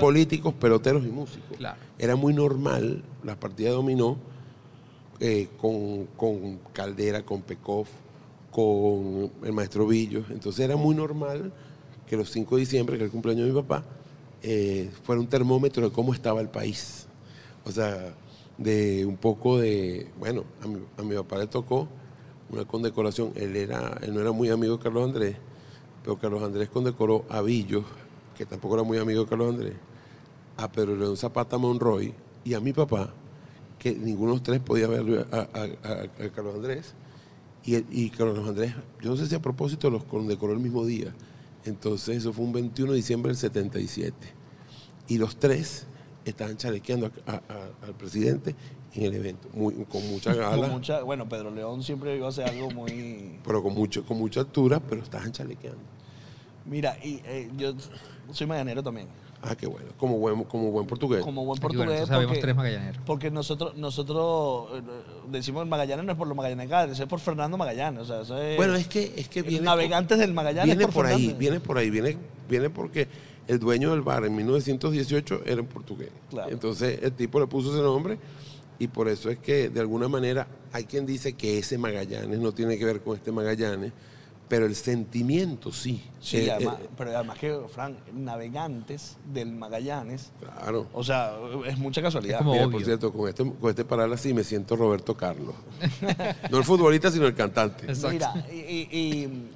Políticos, 0.00 0.54
peloteros 0.54 1.04
y 1.04 1.08
músicos. 1.08 1.56
Claro. 1.56 1.78
Era 1.98 2.16
muy 2.16 2.32
normal 2.32 3.02
las 3.22 3.36
partidas 3.36 3.72
de 3.72 3.76
dominó 3.76 4.16
eh, 5.18 5.48
con, 5.60 6.06
con 6.16 6.58
Caldera, 6.72 7.22
con 7.22 7.42
Pekov, 7.42 7.86
con 8.50 9.30
el 9.44 9.52
maestro 9.52 9.86
Villos. 9.86 10.26
Entonces 10.30 10.64
era 10.64 10.76
muy 10.76 10.94
normal 10.94 11.52
que 12.06 12.16
los 12.16 12.30
5 12.30 12.56
de 12.56 12.60
diciembre, 12.60 12.96
que 12.96 13.04
es 13.04 13.08
el 13.08 13.12
cumpleaños 13.12 13.46
de 13.46 13.52
mi 13.52 13.60
papá, 13.60 13.84
eh, 14.42 14.90
fuera 15.02 15.20
un 15.20 15.28
termómetro 15.28 15.88
de 15.88 15.94
cómo 15.94 16.14
estaba 16.14 16.40
el 16.40 16.48
país. 16.48 17.06
O 17.64 17.70
sea, 17.70 18.14
de 18.56 19.04
un 19.06 19.16
poco 19.16 19.58
de, 19.58 20.08
bueno, 20.18 20.44
a 20.62 20.66
mi, 20.66 20.80
a 20.96 21.02
mi 21.02 21.14
papá 21.14 21.38
le 21.38 21.46
tocó 21.46 21.88
una 22.50 22.64
condecoración. 22.64 23.32
Él, 23.34 23.56
era, 23.56 23.98
él 24.02 24.14
no 24.14 24.20
era 24.20 24.32
muy 24.32 24.50
amigo 24.50 24.76
de 24.76 24.82
Carlos 24.82 25.04
Andrés, 25.04 25.36
pero 26.02 26.18
Carlos 26.18 26.42
Andrés 26.42 26.68
condecoró 26.68 27.24
a 27.28 27.42
Villos, 27.42 27.84
que 28.40 28.46
tampoco 28.46 28.74
era 28.76 28.84
muy 28.84 28.96
amigo 28.96 29.24
de 29.24 29.28
Carlos 29.28 29.50
Andrés, 29.54 29.74
a 30.56 30.72
Pedro 30.72 30.96
León 30.96 31.14
Zapata 31.14 31.58
Monroy 31.58 32.14
y 32.42 32.54
a 32.54 32.60
mi 32.60 32.72
papá, 32.72 33.12
que 33.78 33.92
ninguno 33.94 34.30
de 34.30 34.36
los 34.36 34.42
tres 34.42 34.60
podía 34.60 34.86
ver 34.86 35.26
a, 35.30 35.36
a- 35.36 35.42
a- 35.42 36.24
a 36.24 36.30
Carlos 36.30 36.54
Andrés. 36.54 36.94
Y, 37.66 38.08
Carlos 38.08 38.48
Andrés, 38.48 38.72
yo 39.02 39.10
no 39.10 39.16
sé 39.18 39.26
si 39.26 39.34
a 39.34 39.42
propósito 39.42 39.90
los 39.90 40.04
condecoró 40.04 40.54
el 40.54 40.58
mismo 40.60 40.86
día. 40.86 41.12
Entonces, 41.66 42.16
eso 42.16 42.32
fue 42.32 42.46
un 42.46 42.52
21 42.54 42.92
de 42.92 42.96
diciembre 42.96 43.28
del 43.28 43.36
77. 43.36 44.14
Y 45.08 45.18
los 45.18 45.36
tres 45.36 45.84
estaban 46.24 46.56
chalequeando 46.56 47.10
al 47.26 47.94
presidente 47.98 48.54
en 48.94 49.02
el 49.02 49.14
evento, 49.16 49.48
muy, 49.52 49.74
con 49.84 50.02
mucha 50.08 50.30
Con 50.32 50.40
gala, 50.40 50.68
mucha- 50.68 51.02
bueno, 51.02 51.28
Pedro 51.28 51.50
León 51.50 51.82
siempre 51.82 52.16
iba 52.16 52.24
a 52.24 52.30
hacer 52.30 52.46
algo 52.48 52.70
muy... 52.70 53.38
pero 53.44 53.62
con, 53.62 53.74
mucho, 53.74 54.02
con 54.06 54.16
mucha 54.16 54.40
altura, 54.40 54.80
pero 54.80 55.02
estaban 55.02 55.30
chalequeando. 55.30 55.82
Mira, 56.66 56.96
y 57.02 57.20
eh, 57.24 57.50
yo 57.56 57.72
soy 58.32 58.46
maganero 58.46 58.82
también. 58.82 59.08
Ah, 59.42 59.56
qué 59.56 59.66
bueno, 59.66 59.88
como 59.96 60.18
buen, 60.18 60.44
como 60.44 60.70
buen 60.70 60.86
portugués. 60.86 61.22
Como 61.22 61.44
buen 61.44 61.58
bueno, 61.60 61.84
portugués. 61.84 62.08
porque- 62.26 62.40
tres 62.40 62.54
magallaneros. 62.54 63.02
Porque 63.06 63.30
nosotros, 63.30 63.74
nosotros 63.76 64.68
eh, 64.74 64.82
decimos 65.30 65.66
Magallanes 65.66 66.04
no 66.04 66.12
es 66.12 66.18
por 66.18 66.28
los 66.28 66.36
Magallanes 66.36 67.00
es 67.00 67.06
por 67.06 67.20
Fernando 67.20 67.56
Magallanes. 67.56 68.02
O 68.02 68.04
sea, 68.04 68.20
eso 68.20 68.36
es, 68.40 68.56
Bueno, 68.58 68.74
es 68.74 68.86
que, 68.86 69.14
es 69.16 69.28
que 69.28 69.40
el 69.40 69.46
viene... 69.46 69.64
Navegantes 69.64 70.18
del 70.18 70.34
Magallanes 70.34 70.76
Viene 70.76 70.84
por 70.92 70.94
por 70.94 71.06
ahí, 71.06 71.34
viene 71.38 71.60
por 71.60 71.78
ahí, 71.78 71.90
viene, 71.90 72.18
viene 72.48 72.68
porque 72.68 73.08
el 73.48 73.58
dueño 73.58 73.92
del 73.92 74.02
bar 74.02 74.24
en 74.26 74.36
1918 74.36 75.42
era 75.46 75.60
un 75.62 75.66
portugués. 75.66 76.10
Claro. 76.28 76.50
Entonces 76.50 76.98
el 77.02 77.12
tipo 77.12 77.40
le 77.40 77.46
puso 77.46 77.72
ese 77.72 77.82
nombre 77.82 78.18
y 78.78 78.88
por 78.88 79.08
eso 79.08 79.30
es 79.30 79.38
que 79.38 79.70
de 79.70 79.80
alguna 79.80 80.08
manera 80.08 80.46
hay 80.72 80.84
quien 80.84 81.06
dice 81.06 81.32
que 81.32 81.58
ese 81.58 81.78
Magallanes 81.78 82.38
no 82.38 82.52
tiene 82.52 82.78
que 82.78 82.84
ver 82.84 83.00
con 83.00 83.16
este 83.16 83.32
Magallanes, 83.32 83.92
pero 84.50 84.66
el 84.66 84.74
sentimiento 84.74 85.70
sí. 85.72 86.02
Sí, 86.20 86.38
Eh, 86.38 86.50
además, 86.50 86.76
eh, 86.82 86.88
pero 86.98 87.16
además 87.16 87.38
que, 87.38 87.56
Frank, 87.72 87.94
navegantes 88.12 89.16
del 89.32 89.52
Magallanes, 89.52 90.32
claro. 90.40 90.88
o 90.92 91.02
sea, 91.04 91.32
es 91.66 91.78
mucha 91.78 92.02
casualidad. 92.02 92.34
Es 92.34 92.38
como- 92.40 92.52
Mira, 92.52 92.66
obvio. 92.66 92.76
por 92.76 92.84
cierto, 92.84 93.12
con 93.12 93.28
este, 93.28 93.44
con 93.48 93.70
este 93.70 93.84
paral 93.84 94.12
así 94.12 94.34
me 94.34 94.42
siento 94.44 94.74
Roberto 94.76 95.16
Carlos. 95.16 95.54
no 96.50 96.58
el 96.58 96.64
futbolista, 96.64 97.10
sino 97.12 97.26
el 97.26 97.34
cantante. 97.34 97.86
Exacto. 97.86 98.10
Mira, 98.10 98.46
y, 98.52 98.56
y- 98.58 98.88
y 98.92 99.48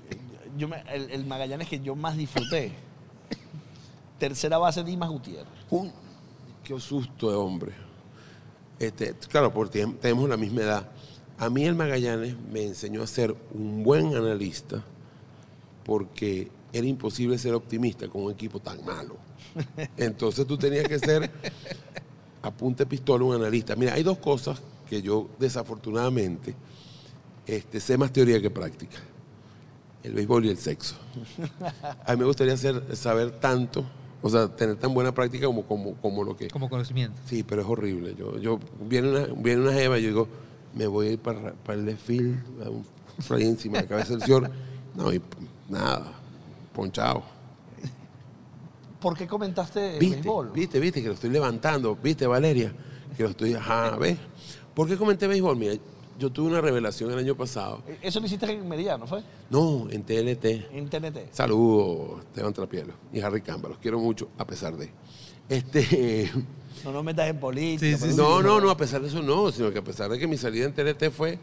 yo 0.56 0.68
me- 0.68 0.82
el, 0.92 1.10
el 1.10 1.26
Magallanes 1.26 1.68
que 1.68 1.80
yo 1.80 1.96
más 1.96 2.16
disfruté, 2.16 2.70
tercera 4.18 4.58
base 4.58 4.84
Dimas 4.84 5.10
Gutiérrez. 5.10 5.48
Uy, 5.70 5.90
qué 6.62 6.78
susto 6.80 7.30
de 7.30 7.36
hombre. 7.36 7.72
Este, 8.78 9.14
claro, 9.28 9.52
porque 9.52 9.80
ten- 9.80 9.94
tenemos 9.98 10.28
la 10.28 10.36
misma 10.36 10.62
edad. 10.62 10.88
A 11.38 11.50
mí 11.50 11.64
el 11.64 11.74
Magallanes 11.74 12.36
me 12.52 12.64
enseñó 12.64 13.02
a 13.02 13.06
ser 13.06 13.34
un 13.52 13.82
buen 13.82 14.14
analista 14.14 14.84
porque 15.84 16.48
era 16.72 16.86
imposible 16.86 17.38
ser 17.38 17.54
optimista 17.54 18.08
con 18.08 18.22
un 18.24 18.32
equipo 18.32 18.60
tan 18.60 18.84
malo. 18.84 19.16
Entonces 19.96 20.46
tú 20.46 20.56
tenías 20.56 20.86
que 20.88 20.98
ser 20.98 21.30
a 22.42 22.50
punta 22.50 22.84
de 22.84 22.90
pistola 22.90 23.24
un 23.24 23.34
analista. 23.34 23.76
Mira, 23.76 23.94
hay 23.94 24.02
dos 24.02 24.18
cosas 24.18 24.60
que 24.88 25.02
yo 25.02 25.28
desafortunadamente 25.38 26.54
este, 27.46 27.80
sé 27.80 27.96
más 27.98 28.12
teoría 28.12 28.40
que 28.40 28.50
práctica. 28.50 28.96
El 30.02 30.12
béisbol 30.12 30.44
y 30.46 30.50
el 30.50 30.58
sexo. 30.58 30.96
A 32.04 32.12
mí 32.12 32.18
me 32.18 32.26
gustaría 32.26 32.56
saber 32.56 33.30
tanto, 33.40 33.84
o 34.22 34.28
sea, 34.28 34.48
tener 34.48 34.76
tan 34.76 34.92
buena 34.92 35.12
práctica 35.12 35.46
como, 35.46 35.62
como, 35.62 35.94
como 35.94 36.24
lo 36.24 36.36
que... 36.36 36.48
Como 36.48 36.68
conocimiento. 36.68 37.20
Sí, 37.26 37.42
pero 37.42 37.62
es 37.62 37.68
horrible. 37.68 38.14
Yo, 38.14 38.38
yo 38.38 38.60
viene 38.80 39.10
una, 39.10 39.26
viene 39.36 39.62
una 39.62 39.72
jeva 39.72 39.98
y 39.98 40.02
yo 40.02 40.08
digo, 40.08 40.28
me 40.74 40.86
voy 40.86 41.08
a 41.08 41.10
ir 41.12 41.18
para, 41.18 41.52
para 41.52 41.78
el 41.78 41.86
desfile, 41.86 42.36
un 42.66 42.84
fray 43.20 43.44
encima 43.44 43.78
de 43.78 43.82
la 43.84 43.88
cabeza 43.88 44.12
del 44.14 44.22
señor. 44.22 44.50
No, 44.94 45.12
y 45.12 45.20
nada, 45.68 46.12
ponchado. 46.72 47.22
¿Por 49.00 49.16
qué 49.16 49.26
comentaste 49.26 49.94
el 49.94 49.98
¿Viste? 49.98 50.16
béisbol? 50.16 50.50
¿Viste? 50.52 50.80
¿Viste? 50.80 51.02
Que 51.02 51.08
lo 51.08 51.14
estoy 51.14 51.30
levantando. 51.30 51.94
¿Viste, 51.96 52.26
Valeria? 52.26 52.72
Que 53.16 53.22
lo 53.22 53.30
estoy, 53.30 53.54
ajá, 53.54 53.96
¿ves? 54.00 54.18
¿Por 54.74 54.88
qué 54.88 54.96
comenté 54.96 55.26
béisbol? 55.26 55.56
Mira, 55.56 55.74
yo 56.18 56.30
tuve 56.30 56.48
una 56.48 56.60
revelación 56.60 57.10
el 57.12 57.18
año 57.18 57.36
pasado. 57.36 57.82
Eso 58.00 58.20
lo 58.20 58.26
hiciste 58.26 58.50
en 58.50 58.66
Mediano, 58.68 59.06
¿fue? 59.06 59.22
No, 59.50 59.88
en 59.90 60.02
TLT. 60.04 60.72
En 60.72 60.88
TNT. 60.88 61.32
Saludos, 61.32 62.20
Esteban 62.20 62.52
Trapielo 62.52 62.94
y 63.12 63.20
Harry 63.20 63.42
Camba. 63.42 63.68
Los 63.68 63.78
quiero 63.78 63.98
mucho, 63.98 64.28
a 64.38 64.46
pesar 64.46 64.76
de. 64.76 64.90
Este. 65.48 66.30
No 66.84 66.92
nos 66.92 67.02
metas 67.04 67.28
en 67.28 67.38
política. 67.40 67.96
Sí, 67.98 68.10
sí, 68.10 68.12
pero- 68.16 68.28
No, 68.28 68.42
no, 68.42 68.60
no, 68.60 68.70
a 68.70 68.76
pesar 68.76 69.00
de 69.00 69.08
eso 69.08 69.22
no, 69.22 69.50
sino 69.50 69.72
que 69.72 69.78
a 69.78 69.84
pesar 69.84 70.10
de 70.10 70.18
que 70.18 70.26
mi 70.26 70.36
salida 70.36 70.66
en 70.66 70.72
TLT 70.74 71.10
fue, 71.10 71.38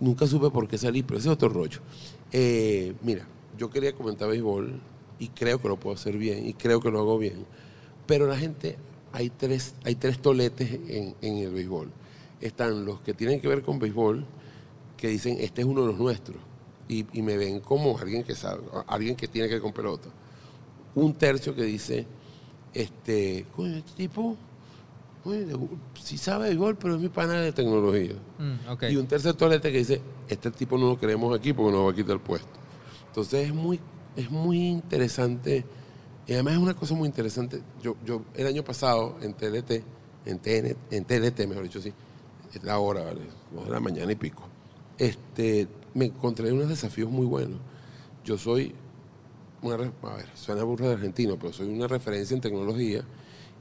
nunca 0.00 0.26
supe 0.26 0.50
por 0.50 0.68
qué 0.68 0.76
salí, 0.78 1.02
pero 1.02 1.18
ese 1.18 1.28
es 1.28 1.32
otro 1.32 1.48
rollo. 1.48 1.80
Eh, 2.32 2.94
mira, 3.02 3.26
yo 3.56 3.70
quería 3.70 3.92
comentar 3.94 4.28
béisbol 4.28 4.80
y 5.18 5.28
creo 5.28 5.60
que 5.60 5.68
lo 5.68 5.76
puedo 5.78 5.96
hacer 5.96 6.16
bien 6.18 6.46
y 6.46 6.52
creo 6.54 6.80
que 6.80 6.90
lo 6.90 7.00
hago 7.00 7.18
bien, 7.18 7.44
pero 8.06 8.26
la 8.26 8.36
gente, 8.36 8.76
hay 9.12 9.30
tres, 9.30 9.74
hay 9.84 9.94
tres 9.94 10.18
toletes 10.20 10.70
en, 10.88 11.14
en 11.22 11.38
el 11.38 11.50
béisbol. 11.50 11.90
Están 12.40 12.84
los 12.84 13.00
que 13.00 13.14
tienen 13.14 13.40
que 13.40 13.48
ver 13.48 13.62
con 13.62 13.78
béisbol, 13.78 14.24
que 14.96 15.08
dicen, 15.08 15.38
este 15.40 15.62
es 15.62 15.66
uno 15.66 15.80
de 15.82 15.86
los 15.88 15.98
nuestros, 15.98 16.36
y, 16.88 17.04
y 17.12 17.22
me 17.22 17.36
ven 17.36 17.60
como 17.60 17.98
alguien 17.98 18.22
que 18.22 18.34
sabe, 18.34 18.62
alguien 18.86 19.16
que 19.16 19.26
tiene 19.28 19.48
que 19.48 19.54
ver 19.54 19.62
con 19.62 19.72
pelota. 19.72 20.08
Un 20.94 21.14
tercio 21.14 21.54
que 21.54 21.62
dice, 21.64 22.06
este, 22.74 23.46
coño, 23.56 23.76
este 23.78 23.92
tipo, 23.96 24.36
sí 25.94 26.18
sabe 26.18 26.48
béisbol, 26.48 26.76
pero 26.76 26.94
es 26.94 27.00
mi 27.00 27.08
pana 27.08 27.40
de 27.40 27.52
tecnología. 27.52 28.14
Mm. 28.38 28.84
Y 28.90 28.96
un 28.96 29.06
tercer 29.06 29.34
tolete 29.34 29.72
que 29.72 29.78
dice, 29.78 30.00
este 30.28 30.50
tipo 30.50 30.78
no 30.78 30.86
lo 30.86 30.98
queremos 30.98 31.36
aquí 31.36 31.52
porque 31.52 31.72
nos 31.72 31.86
va 31.86 31.90
a 31.90 31.94
quitar 31.94 32.12
el 32.12 32.20
puesto. 32.20 32.48
Entonces 33.06 33.48
es 33.48 33.54
muy, 33.54 33.80
es 34.16 34.30
muy 34.30 34.68
interesante, 34.68 35.64
y 36.26 36.32
además 36.34 36.54
es 36.54 36.58
una 36.60 36.74
cosa 36.74 36.94
muy 36.94 37.06
interesante. 37.06 37.62
Yo, 37.82 37.96
yo 38.04 38.22
el 38.34 38.46
año 38.46 38.62
pasado 38.62 39.16
en 39.22 39.34
TLT, 39.34 39.82
en, 40.26 40.38
TN, 40.38 40.76
en 40.90 41.04
TLT, 41.04 41.46
mejor 41.46 41.64
dicho, 41.64 41.80
sí, 41.80 41.92
es 42.52 42.62
la 42.62 42.78
hora, 42.78 43.04
¿vale? 43.04 43.22
Dos 43.52 43.64
de 43.64 43.70
la 43.70 43.80
mañana 43.80 44.12
y 44.12 44.16
pico. 44.16 44.42
Este, 44.98 45.68
me 45.94 46.06
encontré 46.06 46.52
unos 46.52 46.68
desafíos 46.68 47.10
muy 47.10 47.26
buenos. 47.26 47.58
Yo 48.24 48.36
soy 48.36 48.74
una, 49.62 49.74
a 49.74 50.16
ver, 50.16 50.28
suena 50.34 50.64
burro 50.64 50.86
de 50.86 50.94
argentino, 50.94 51.36
pero 51.38 51.52
soy 51.52 51.68
una 51.68 51.86
referencia 51.86 52.34
en 52.34 52.40
tecnología 52.40 53.04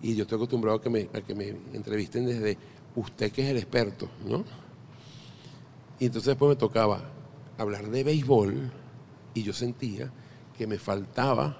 y 0.02 0.16
yo 0.16 0.24
estoy 0.24 0.36
acostumbrado 0.38 0.78
a 0.78 0.82
que 0.82 0.90
me, 0.90 1.10
a 1.14 1.22
que 1.22 1.34
me 1.36 1.50
entrevisten 1.74 2.26
desde 2.26 2.58
usted 2.96 3.32
que 3.32 3.44
es 3.44 3.50
el 3.50 3.58
experto, 3.58 4.10
¿no? 4.28 4.44
Y 6.00 6.06
entonces 6.06 6.28
después 6.28 6.50
me 6.50 6.56
tocaba 6.56 7.02
hablar 7.58 7.90
de 7.90 8.04
béisbol 8.04 8.72
y 9.34 9.44
yo 9.44 9.54
sentía 9.54 10.12
que 10.58 10.68
me 10.68 10.78
faltaba 10.78 11.58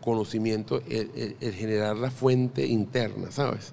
conocimiento, 0.00 0.80
el, 0.88 1.10
el- 1.14 1.36
el 1.40 1.54
generar 1.54 1.96
la 1.96 2.10
fuente 2.10 2.66
interna, 2.66 3.30
¿sabes? 3.30 3.72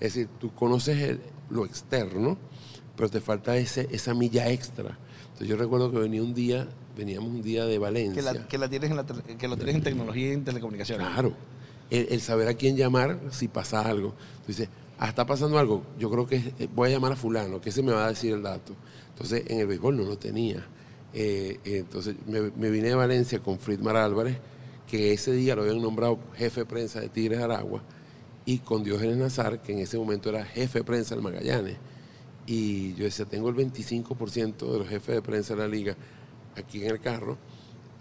Es 0.00 0.14
decir, 0.14 0.28
tú 0.38 0.52
conoces 0.54 0.98
el- 1.00 1.20
lo 1.50 1.64
externo, 1.64 2.36
pero 2.96 3.08
te 3.08 3.20
falta 3.20 3.56
ese, 3.56 3.88
esa 3.90 4.14
milla 4.14 4.48
extra. 4.50 4.96
Entonces 5.24 5.48
yo 5.48 5.56
recuerdo 5.56 5.90
que 5.90 5.98
venía 5.98 6.22
un 6.22 6.32
día, 6.34 6.68
veníamos 6.96 7.30
un 7.30 7.42
día 7.42 7.64
de 7.66 7.78
Valencia. 7.78 8.22
Que, 8.32 8.38
la- 8.38 8.48
que 8.48 8.58
la 8.58 8.68
tienes 8.68 8.90
en 8.90 8.96
la 8.96 9.04
que 9.04 9.48
lo 9.48 9.56
tienes 9.56 9.74
en 9.74 9.82
tecnología 9.82 10.28
y 10.28 10.32
en 10.32 10.44
telecomunicaciones. 10.44 11.06
Claro. 11.06 11.34
El, 11.90 12.20
saber 12.20 12.48
a 12.48 12.54
quién 12.54 12.76
llamar 12.76 13.20
si 13.30 13.48
pasa 13.48 13.80
algo. 13.80 14.14
Dices, 14.46 14.68
ah, 14.98 15.08
está 15.08 15.26
pasando 15.26 15.58
algo. 15.58 15.82
Yo 15.98 16.10
creo 16.10 16.26
que 16.26 16.36
eh, 16.58 16.68
voy 16.74 16.88
a 16.88 16.92
llamar 16.92 17.12
a 17.12 17.16
fulano, 17.16 17.60
que 17.60 17.70
ese 17.70 17.82
me 17.82 17.92
va 17.92 18.06
a 18.06 18.08
decir 18.08 18.32
el 18.32 18.42
dato. 18.42 18.74
Entonces, 19.10 19.44
en 19.46 19.60
el 19.60 19.66
béisbol 19.66 19.96
no 19.96 20.04
lo 20.04 20.18
tenía. 20.18 20.66
Eh, 21.12 21.60
eh, 21.64 21.78
entonces, 21.78 22.16
me, 22.26 22.70
vine 22.70 22.88
de 22.88 22.94
Valencia 22.94 23.38
con 23.38 23.58
Friedmar 23.58 23.96
Álvarez, 23.96 24.38
que 24.88 25.12
ese 25.12 25.32
día 25.32 25.54
lo 25.54 25.62
habían 25.62 25.80
nombrado 25.80 26.18
jefe 26.34 26.60
de 26.60 26.66
prensa 26.66 27.00
de 27.00 27.08
Tigres 27.08 27.40
Aragua, 27.40 27.82
y 28.44 28.58
con 28.58 28.82
Diógenes 28.82 29.16
Nazar, 29.16 29.62
que 29.62 29.72
en 29.72 29.78
ese 29.78 29.96
momento 29.96 30.30
era 30.30 30.44
jefe 30.44 30.80
de 30.80 30.84
prensa 30.84 31.14
del 31.14 31.22
Magallanes. 31.22 31.76
Y 32.46 32.94
yo 32.94 33.04
decía, 33.04 33.24
tengo 33.24 33.48
el 33.48 33.54
25% 33.54 34.72
de 34.72 34.78
los 34.78 34.88
jefes 34.88 35.14
de 35.14 35.22
prensa 35.22 35.54
de 35.54 35.60
la 35.60 35.68
liga 35.68 35.96
aquí 36.56 36.82
en 36.84 36.90
el 36.90 37.00
carro 37.00 37.38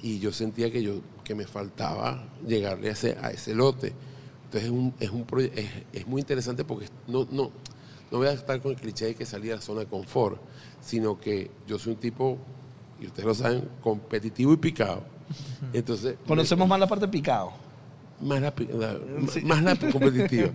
y 0.03 0.19
yo 0.19 0.31
sentía 0.31 0.69
que 0.69 0.83
yo 0.83 1.01
que 1.23 1.35
me 1.35 1.45
faltaba 1.45 2.25
llegarle 2.45 2.89
a 2.89 2.91
ese, 2.91 3.17
a 3.21 3.31
ese 3.31 3.53
lote. 3.55 3.93
Entonces 4.45 4.63
es, 4.65 4.69
un, 4.69 4.93
es, 4.99 5.09
un 5.09 5.25
es, 5.55 5.69
es 5.93 6.07
muy 6.07 6.21
interesante 6.21 6.63
porque 6.63 6.87
no, 7.07 7.27
no, 7.31 7.51
no 8.11 8.17
voy 8.17 8.27
a 8.27 8.33
estar 8.33 8.61
con 8.61 8.71
el 8.71 8.77
cliché 8.77 9.05
de 9.05 9.15
que 9.15 9.25
salí 9.25 9.47
de 9.47 9.55
la 9.55 9.61
zona 9.61 9.81
de 9.81 9.87
confort, 9.87 10.39
sino 10.81 11.19
que 11.19 11.49
yo 11.67 11.79
soy 11.79 11.93
un 11.93 11.99
tipo, 11.99 12.37
y 13.01 13.07
ustedes 13.07 13.25
lo 13.25 13.33
saben, 13.33 13.67
competitivo 13.81 14.53
y 14.53 14.57
picado. 14.57 15.03
Entonces, 15.73 16.15
Conocemos 16.27 16.67
más 16.67 16.79
la 16.79 16.87
parte 16.87 17.07
picado. 17.07 17.51
más 18.21 18.41
la, 18.41 18.53
la- 18.77 18.99
más 19.43 19.63
la 19.63 19.75
competitiva. 19.91 20.49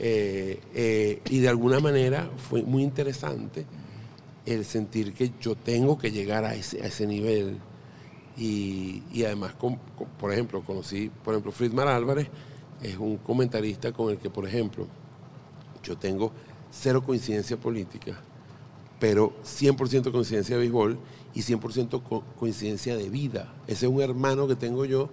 Eh, 0.00 0.60
eh, 0.74 1.22
y 1.28 1.38
de 1.40 1.48
alguna 1.48 1.80
manera 1.80 2.28
fue 2.48 2.62
muy 2.62 2.82
interesante 2.82 3.66
el 4.46 4.64
sentir 4.64 5.12
que 5.12 5.32
yo 5.40 5.54
tengo 5.56 5.98
que 5.98 6.10
llegar 6.10 6.44
a 6.44 6.54
ese, 6.54 6.82
a 6.82 6.86
ese 6.86 7.06
nivel. 7.06 7.58
Y, 8.38 9.02
además, 9.24 9.52
por 10.20 10.32
ejemplo, 10.32 10.62
conocí, 10.62 11.10
por 11.24 11.34
ejemplo, 11.34 11.50
Friedman 11.50 11.88
Álvarez 11.88 12.28
es 12.82 12.96
un 12.96 13.16
comentarista 13.16 13.92
con 13.92 14.10
el 14.10 14.18
que, 14.18 14.30
por 14.30 14.46
ejemplo, 14.46 14.86
yo 15.82 15.96
tengo 15.98 16.30
cero 16.70 17.02
coincidencia 17.02 17.56
política, 17.56 18.20
pero 19.00 19.32
100% 19.42 20.12
coincidencia 20.12 20.54
de 20.56 20.60
béisbol 20.60 20.98
y 21.34 21.42
100% 21.42 22.02
co- 22.02 22.22
coincidencia 22.38 22.96
de 22.96 23.08
vida. 23.10 23.52
Ese 23.66 23.86
es 23.86 23.92
un 23.92 24.00
hermano 24.00 24.46
que 24.46 24.54
tengo 24.54 24.84
yo 24.84 25.08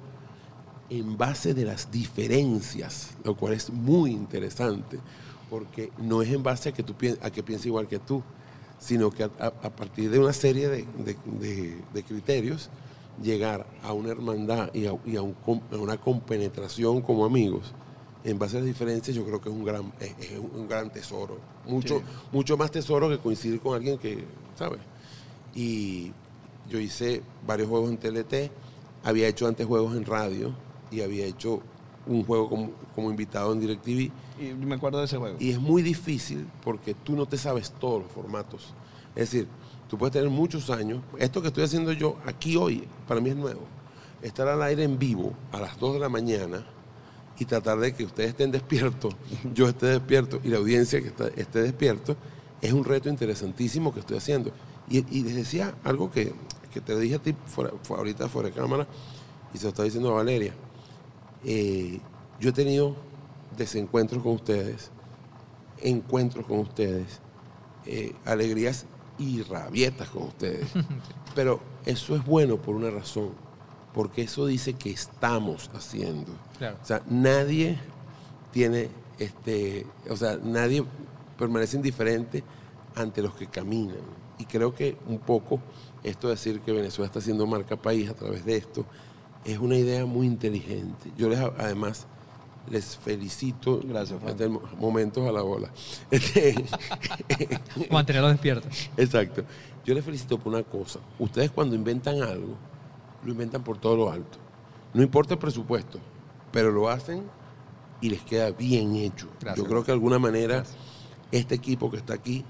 en 0.92 1.18
base 1.18 1.56
de 1.56 1.66
las 1.66 1.90
diferencias, 1.92 3.12
lo 3.24 3.36
cual 3.36 3.54
es 3.54 3.72
muy 3.72 4.12
interesante, 4.12 5.00
porque 5.50 5.92
no 5.98 6.22
es 6.22 6.30
en 6.32 6.44
base 6.44 6.70
a 6.70 6.74
que 6.74 6.84
tú 6.84 6.94
pien- 6.94 7.18
a 7.24 7.32
que 7.32 7.42
piense 7.42 7.70
igual 7.70 7.88
que 7.88 7.98
tú, 7.98 8.22
sino 8.78 9.10
que 9.10 9.24
a, 9.24 9.30
partir 9.76 10.12
de 10.12 10.20
una 10.20 10.34
serie 10.34 10.68
de- 10.70 10.86
de- 11.40 11.78
de 11.92 12.04
criterios, 12.04 12.70
llegar 13.22 13.66
a 13.84 13.94
una 13.94 14.10
hermandad 14.10 14.74
y 14.74 14.88
a, 14.88 14.94
y 15.06 15.16
a 15.16 15.22
un 15.22 15.36
a 15.72 15.76
una 15.78 15.98
compenetración 15.98 17.02
como 17.02 17.26
amigos, 17.26 17.74
en 18.24 18.40
base 18.40 18.58
a 18.58 18.60
las 18.60 18.68
diferencias, 18.68 19.16
yo 19.16 19.24
creo 19.24 19.40
que 19.40 19.50
es 19.50 19.56
un 19.56 19.64
gran, 19.64 19.94
es, 20.00 20.16
es 20.20 20.40
un 20.40 20.68
gran 20.68 20.92
tesoro. 20.92 21.38
Mucho, 21.68 22.02
mucho 22.32 22.58
más 22.58 22.72
tesoro 22.72 23.08
que 23.10 23.20
coincidir 23.20 23.60
con 23.60 23.76
alguien 23.76 23.98
que, 23.98 24.24
¿sabes? 24.58 24.80
Y 25.54 26.12
yo 26.70 26.80
hice 26.80 27.22
varios 27.46 27.70
juegos 27.70 27.92
en 27.92 27.98
TLT, 27.98 28.52
había 29.04 29.28
hecho 29.28 29.48
antes 29.48 29.66
juegos 29.68 29.96
en 29.96 30.06
radio 30.06 30.56
y 30.92 31.02
había 31.02 31.26
hecho 31.26 31.62
un 32.08 32.24
juego 32.24 32.50
como, 32.50 32.72
como 32.94 33.10
invitado 33.10 33.54
en 33.54 33.60
DirecTV. 33.60 34.12
Y 34.40 34.54
me 34.54 34.76
acuerdo 34.76 35.00
de 35.00 35.06
ese 35.06 35.18
juego. 35.18 35.38
Y 35.40 35.52
es 35.52 35.60
muy 35.60 35.82
difícil 35.82 36.48
porque 36.64 36.94
tú 36.94 37.16
no 37.16 37.28
te 37.28 37.38
sabes 37.38 37.72
todos 37.80 38.04
los 38.04 38.12
formatos. 38.12 38.74
Es 39.16 39.32
decir, 39.32 39.48
tú 39.90 39.98
puedes 39.98 40.14
tener 40.14 40.30
muchos 40.30 40.70
años. 40.70 41.02
Esto 41.18 41.42
que 41.42 41.48
estoy 41.50 41.64
haciendo 41.64 41.92
yo 41.92 42.18
aquí 42.26 42.56
hoy, 42.58 42.88
para 43.08 43.22
mí 43.22 43.30
es 43.30 43.36
nuevo. 43.36 43.62
Estar 44.22 44.48
al 44.48 44.62
aire 44.64 44.84
en 44.84 44.98
vivo 44.98 45.34
a 45.52 45.60
las 45.60 45.80
2 45.80 45.94
de 45.96 46.00
la 46.00 46.10
mañana 46.10 46.66
y 47.38 47.46
tratar 47.46 47.78
de 47.80 47.94
que 47.94 48.06
ustedes 48.06 48.30
estén 48.30 48.52
despiertos, 48.52 49.16
yo 49.54 49.68
esté 49.68 49.88
despierto 49.88 50.40
y 50.44 50.48
la 50.50 50.58
audiencia 50.58 51.02
que 51.02 51.08
está- 51.10 51.28
esté 51.36 51.62
despierto, 51.62 52.16
es 52.62 52.72
un 52.74 52.84
reto 52.86 53.10
interesantísimo 53.10 53.94
que 53.94 54.00
estoy 54.00 54.18
haciendo. 54.18 54.52
Y, 54.90 55.00
y 55.16 55.24
les 55.24 55.36
decía 55.36 55.76
algo 55.84 56.10
que, 56.12 56.34
que 56.74 56.82
te 56.82 56.98
dije 57.00 57.16
a 57.16 57.20
ti 57.20 57.36
fuera- 57.46 57.74
fue 57.84 57.98
ahorita 57.98 58.30
fuera 58.30 58.50
de 58.50 58.56
cámara 58.56 58.88
y 59.54 59.58
se 59.58 59.64
lo 59.66 59.70
estaba 59.70 59.84
diciendo 59.86 60.10
a 60.12 60.16
Valeria. 60.16 60.54
Eh, 61.44 62.00
yo 62.40 62.50
he 62.50 62.54
tenido 62.54 62.96
desencuentros 63.58 64.24
con 64.24 64.34
ustedes, 64.34 64.90
encuentros 65.82 66.46
con 66.46 66.60
ustedes, 66.60 67.20
eh, 67.86 68.14
alegrías 68.26 68.86
y 69.18 69.42
rabietas 69.44 70.10
con 70.10 70.24
ustedes. 70.24 70.68
Pero 71.36 71.60
eso 71.86 72.16
es 72.16 72.26
bueno 72.26 72.58
por 72.58 72.76
una 72.76 72.90
razón, 72.90 73.32
porque 73.94 74.24
eso 74.24 74.46
dice 74.46 74.74
que 74.74 74.92
estamos 74.92 75.70
haciendo. 75.74 76.32
Claro. 76.58 76.78
O 76.82 76.86
sea, 76.86 77.02
nadie 77.10 77.78
tiene, 78.52 78.90
este, 79.20 79.86
o 80.10 80.16
sea, 80.16 80.38
nadie 80.42 80.84
permanece 81.38 81.78
indiferente 81.78 82.44
ante 82.96 83.22
los 83.22 83.34
que 83.36 83.48
caminan. 83.48 83.98
Y 84.38 84.46
creo 84.46 84.74
que 84.74 84.98
un 85.08 85.20
poco 85.20 85.62
esto 86.04 86.28
de 86.28 86.36
decir 86.36 86.60
que 86.62 86.72
Venezuela 86.72 87.08
está 87.08 87.20
haciendo 87.20 87.48
marca 87.48 87.76
país 87.76 88.10
a 88.10 88.14
través 88.14 88.46
de 88.46 88.58
esto 88.58 88.86
es 89.46 89.60
una 89.60 89.78
idea 89.78 90.06
muy 90.06 90.28
inteligente. 90.28 91.12
Yo 91.16 91.30
les, 91.30 91.40
además 91.40 92.08
les 92.70 92.98
felicito. 92.98 93.80
Gracias, 93.84 94.20
el 94.40 94.50
mo- 94.50 94.62
momentos 94.80 95.28
a 95.28 95.32
la 95.32 95.42
bola. 95.44 95.70
Este, 96.12 96.56
Mantenerlo 97.92 98.30
despierto. 98.30 98.68
Exacto. 98.98 99.44
Yo 99.86 99.94
les 99.94 100.04
felicito 100.04 100.38
por 100.40 100.54
una 100.54 100.64
cosa. 100.64 101.00
Ustedes 101.20 101.52
cuando 101.52 101.76
inventan 101.76 102.22
algo, 102.22 102.56
lo 103.24 103.32
inventan 103.32 103.64
por 103.64 103.78
todo 103.78 103.96
lo 103.96 104.12
alto. 104.12 104.38
No 104.94 105.04
importa 105.04 105.34
el 105.34 105.40
presupuesto, 105.40 106.00
pero 106.52 106.72
lo 106.72 106.90
hacen 106.90 107.24
y 108.02 108.10
les 108.10 108.22
queda 108.22 108.52
bien 108.52 108.96
hecho. 108.96 109.28
Gracias. 109.40 109.58
Yo 109.64 109.70
creo 109.70 109.82
que 109.82 109.88
de 109.88 109.94
alguna 109.94 110.20
manera 110.20 110.64
este 111.32 111.56
equipo 111.56 111.92
que 111.92 111.98
está 111.98 112.14
aquí, 112.14 112.44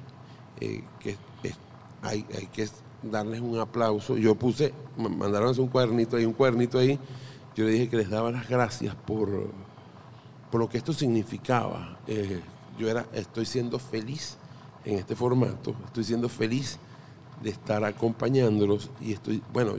eh, 0.60 0.84
que 1.00 1.18
es- 1.44 1.56
hay, 2.02 2.26
hay 2.38 2.46
que 2.48 2.68
darles 3.04 3.42
un 3.42 3.58
aplauso. 3.60 4.16
Yo 4.18 4.36
puse, 4.36 4.74
me 4.98 5.10
mandaron 5.10 5.60
un 5.60 5.68
cuadernito 5.68 6.18
ahí, 6.18 6.26
un 6.26 6.34
cuadernito 6.34 6.78
ahí. 6.80 7.00
Yo 7.56 7.66
le 7.66 7.72
dije 7.72 7.90
que 7.90 7.98
les 7.98 8.10
daba 8.10 8.32
las 8.32 8.48
gracias 8.48 8.96
por, 8.96 9.50
por 10.56 10.62
lo 10.62 10.70
que 10.70 10.78
esto 10.78 10.94
significaba. 10.94 11.98
Eh, 12.08 12.40
yo 12.80 12.90
era, 12.90 13.06
estoy 13.12 13.46
siendo 13.46 13.78
feliz 13.78 14.38
en 14.86 14.98
este 14.98 15.14
formato, 15.14 15.76
estoy 15.88 16.06
siendo 16.06 16.30
feliz 16.30 16.80
de 17.44 17.50
estar 17.50 17.84
acompañándolos 17.84 18.90
y 19.02 19.12
estoy, 19.12 19.44
bueno, 19.52 19.74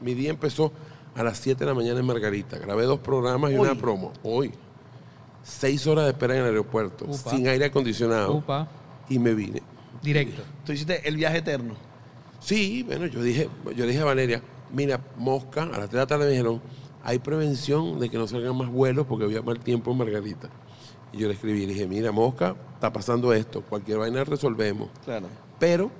mi 0.00 0.14
día 0.14 0.30
empezó 0.30 0.70
a 1.16 1.24
las 1.24 1.38
7 1.38 1.58
de 1.58 1.66
la 1.66 1.74
mañana 1.74 1.98
en 1.98 2.06
Margarita, 2.06 2.56
grabé 2.56 2.84
dos 2.84 3.00
programas 3.00 3.50
y 3.50 3.56
una 3.56 3.74
promo, 3.74 4.12
hoy, 4.22 4.52
seis 5.42 5.88
horas 5.88 6.04
de 6.04 6.12
espera 6.12 6.34
en 6.34 6.42
el 6.42 6.46
aeropuerto, 6.50 7.04
Upa. 7.04 7.30
sin 7.30 7.48
aire 7.48 7.64
acondicionado 7.64 8.34
Upa, 8.34 8.68
y 9.08 9.18
me 9.18 9.34
vine. 9.34 9.60
directo. 10.04 10.42
Tú 10.64 10.70
hiciste 10.70 11.00
el 11.08 11.16
viaje 11.16 11.38
eterno. 11.38 11.74
Sí, 12.38 12.84
bueno, 12.84 13.06
yo 13.06 13.20
dije, 13.24 13.48
yo 13.74 13.86
dije 13.86 13.98
a 13.98 14.04
Valeria, 14.04 14.40
mira, 14.72 15.00
Mosca, 15.16 15.64
a 15.64 15.78
las 15.78 15.88
3 15.88 15.90
de 15.90 15.98
la 15.98 16.06
tarde 16.06 16.24
me 16.26 16.30
dijeron, 16.30 16.62
hay 17.04 17.18
prevención 17.18 17.98
de 17.98 18.08
que 18.08 18.18
no 18.18 18.26
salgan 18.26 18.56
más 18.56 18.68
vuelos 18.70 19.06
porque 19.06 19.24
había 19.24 19.42
mal 19.42 19.58
tiempo 19.58 19.90
en 19.92 19.98
Margarita. 19.98 20.48
Y 21.12 21.18
yo 21.18 21.28
le 21.28 21.34
escribí, 21.34 21.66
le 21.66 21.74
dije, 21.74 21.86
mira, 21.86 22.10
Mosca, 22.12 22.54
está 22.74 22.92
pasando 22.92 23.32
esto, 23.32 23.62
cualquier 23.62 23.98
vaina 23.98 24.24
resolvemos. 24.24 24.88
Claro. 25.04 25.26
Pero 25.58 25.90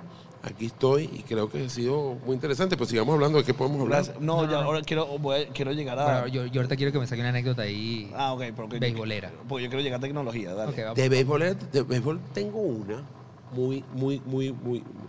aquí 0.41 0.65
estoy 0.65 1.03
y 1.13 1.21
creo 1.23 1.49
que 1.49 1.65
ha 1.65 1.69
sido 1.69 2.15
muy 2.25 2.33
interesante. 2.35 2.75
Pues 2.75 2.89
sigamos 2.89 3.13
hablando 3.13 3.37
de 3.37 3.43
qué 3.43 3.53
podemos 3.53 3.81
hablar. 3.81 4.03
Gracias. 4.03 4.19
No, 4.21 4.49
ya 4.49 4.63
ahora 4.63 4.81
quiero, 4.81 5.05
voy 5.19 5.41
a- 5.41 5.47
quiero 5.49 5.71
llegar 5.71 5.99
a. 5.99 6.03
Bueno, 6.21 6.27
yo, 6.27 6.45
yo 6.47 6.61
ahorita 6.61 6.75
quiero 6.75 6.91
que 6.91 6.99
me 6.99 7.05
saque 7.07 7.21
una 7.21 7.29
anécdota 7.29 7.61
ahí. 7.61 8.11
ah, 8.15 8.33
ok, 8.33 8.43
porque, 8.55 8.79
Beisbolera. 8.79 9.31
Porque 9.47 9.65
yo 9.65 9.69
quiero 9.69 9.83
llegar 9.83 9.99
a 9.99 10.01
tecnología, 10.01 10.53
dale. 10.55 10.71
Ok, 10.71 10.77
vamos. 10.79 10.95
De 10.95 11.09
béisbol, 11.09 11.57
de 11.71 11.81
béisbol 11.83 12.19
tengo 12.33 12.59
una 12.59 13.03
muy, 13.51 13.83
muy, 13.93 14.19
muy, 14.25 14.51
muy. 14.51 14.81
muy- 14.81 15.03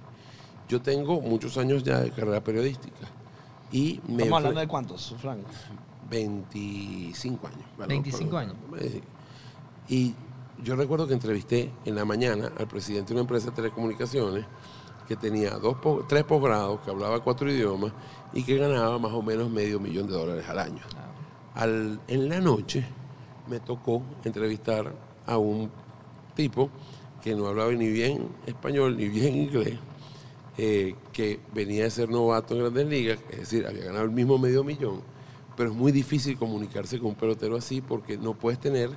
Yo 0.68 0.80
tengo 0.82 1.20
muchos 1.20 1.56
años 1.56 1.82
ya 1.82 2.00
de 2.00 2.10
carrera 2.10 2.42
periodística. 2.44 3.08
Y 3.72 4.00
me 4.06 4.22
Estamos 4.22 4.28
fue- 4.28 4.36
hablando 4.36 4.60
de 4.60 4.68
cuántos, 4.68 5.14
Frank. 5.18 5.40
25 6.14 7.46
años. 7.46 7.58
¿verdad? 7.78 7.88
25 7.88 8.30
Por- 8.30 8.38
años. 8.40 8.54
Y 9.88 10.14
yo 10.62 10.76
recuerdo 10.76 11.06
que 11.06 11.14
entrevisté 11.14 11.70
en 11.84 11.94
la 11.94 12.04
mañana 12.04 12.52
al 12.58 12.66
presidente 12.66 13.08
de 13.08 13.14
una 13.14 13.20
empresa 13.22 13.50
de 13.50 13.56
telecomunicaciones 13.56 14.44
que 15.06 15.16
tenía 15.16 15.50
dos, 15.58 15.76
tres 16.08 16.24
posgrados, 16.24 16.80
que 16.80 16.90
hablaba 16.90 17.22
cuatro 17.22 17.50
idiomas 17.50 17.92
y 18.32 18.42
que 18.42 18.56
ganaba 18.56 18.98
más 18.98 19.12
o 19.12 19.22
menos 19.22 19.50
medio 19.50 19.78
millón 19.78 20.06
de 20.06 20.14
dólares 20.14 20.48
al 20.48 20.58
año. 20.58 20.82
Al- 21.54 22.00
en 22.08 22.28
la 22.28 22.40
noche 22.40 22.84
me 23.48 23.60
tocó 23.60 24.02
entrevistar 24.24 24.92
a 25.26 25.36
un 25.38 25.70
tipo 26.34 26.70
que 27.22 27.34
no 27.34 27.46
hablaba 27.46 27.70
ni 27.72 27.88
bien 27.90 28.28
español 28.46 28.96
ni 28.96 29.08
bien 29.08 29.34
inglés, 29.36 29.78
eh, 30.56 30.94
que 31.12 31.40
venía 31.54 31.84
de 31.84 31.90
ser 31.90 32.08
novato 32.08 32.54
en 32.54 32.60
grandes 32.60 32.86
ligas, 32.86 33.18
es 33.30 33.38
decir, 33.40 33.66
había 33.66 33.84
ganado 33.84 34.04
el 34.04 34.10
mismo 34.10 34.38
medio 34.38 34.64
millón, 34.64 35.00
pero 35.56 35.70
es 35.70 35.76
muy 35.76 35.92
difícil 35.92 36.36
comunicarse 36.36 36.98
con 36.98 37.10
un 37.10 37.14
pelotero 37.14 37.56
así 37.56 37.80
porque 37.80 38.16
no 38.16 38.34
puedes 38.34 38.58
tener 38.58 38.90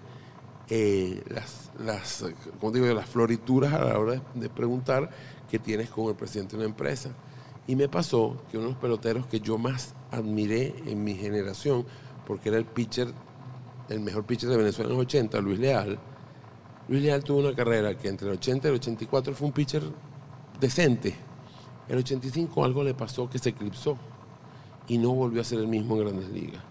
eh, 0.69 1.23
las, 1.29 1.71
las, 1.79 2.25
¿cómo 2.59 2.71
digo 2.71 2.85
las 2.87 3.07
florituras 3.07 3.73
a 3.73 3.85
la 3.85 3.99
hora 3.99 4.13
de, 4.13 4.21
de 4.41 4.49
preguntar 4.49 5.09
que 5.49 5.59
tienes 5.59 5.89
con 5.89 6.07
el 6.07 6.15
presidente 6.15 6.51
de 6.51 6.63
una 6.63 6.69
empresa. 6.69 7.11
Y 7.67 7.75
me 7.75 7.89
pasó 7.89 8.43
que 8.49 8.57
uno 8.57 8.67
de 8.67 8.73
los 8.73 8.81
peloteros 8.81 9.27
que 9.27 9.39
yo 9.39 9.57
más 9.57 9.93
admiré 10.11 10.75
en 10.85 11.03
mi 11.03 11.15
generación, 11.15 11.85
porque 12.25 12.49
era 12.49 12.57
el 12.57 12.65
pitcher, 12.65 13.13
el 13.89 13.99
mejor 13.99 14.25
pitcher 14.25 14.49
de 14.49 14.57
Venezuela 14.57 14.91
en 14.91 14.97
los 14.97 15.05
80, 15.05 15.39
Luis 15.41 15.59
Leal, 15.59 15.99
Luis 16.87 17.01
Leal 17.01 17.23
tuvo 17.23 17.39
una 17.39 17.53
carrera 17.53 17.97
que 17.97 18.07
entre 18.07 18.27
el 18.27 18.35
80 18.35 18.67
y 18.67 18.71
el 18.71 18.75
84 18.75 19.33
fue 19.33 19.47
un 19.47 19.53
pitcher 19.53 19.83
decente. 20.59 21.15
El 21.89 21.97
85 21.97 22.63
algo 22.63 22.83
le 22.83 22.93
pasó 22.93 23.29
que 23.29 23.39
se 23.39 23.49
eclipsó 23.49 23.97
y 24.87 24.97
no 24.97 25.11
volvió 25.11 25.41
a 25.41 25.43
ser 25.43 25.59
el 25.59 25.67
mismo 25.67 25.95
en 25.95 26.01
grandes 26.01 26.29
ligas. 26.29 26.61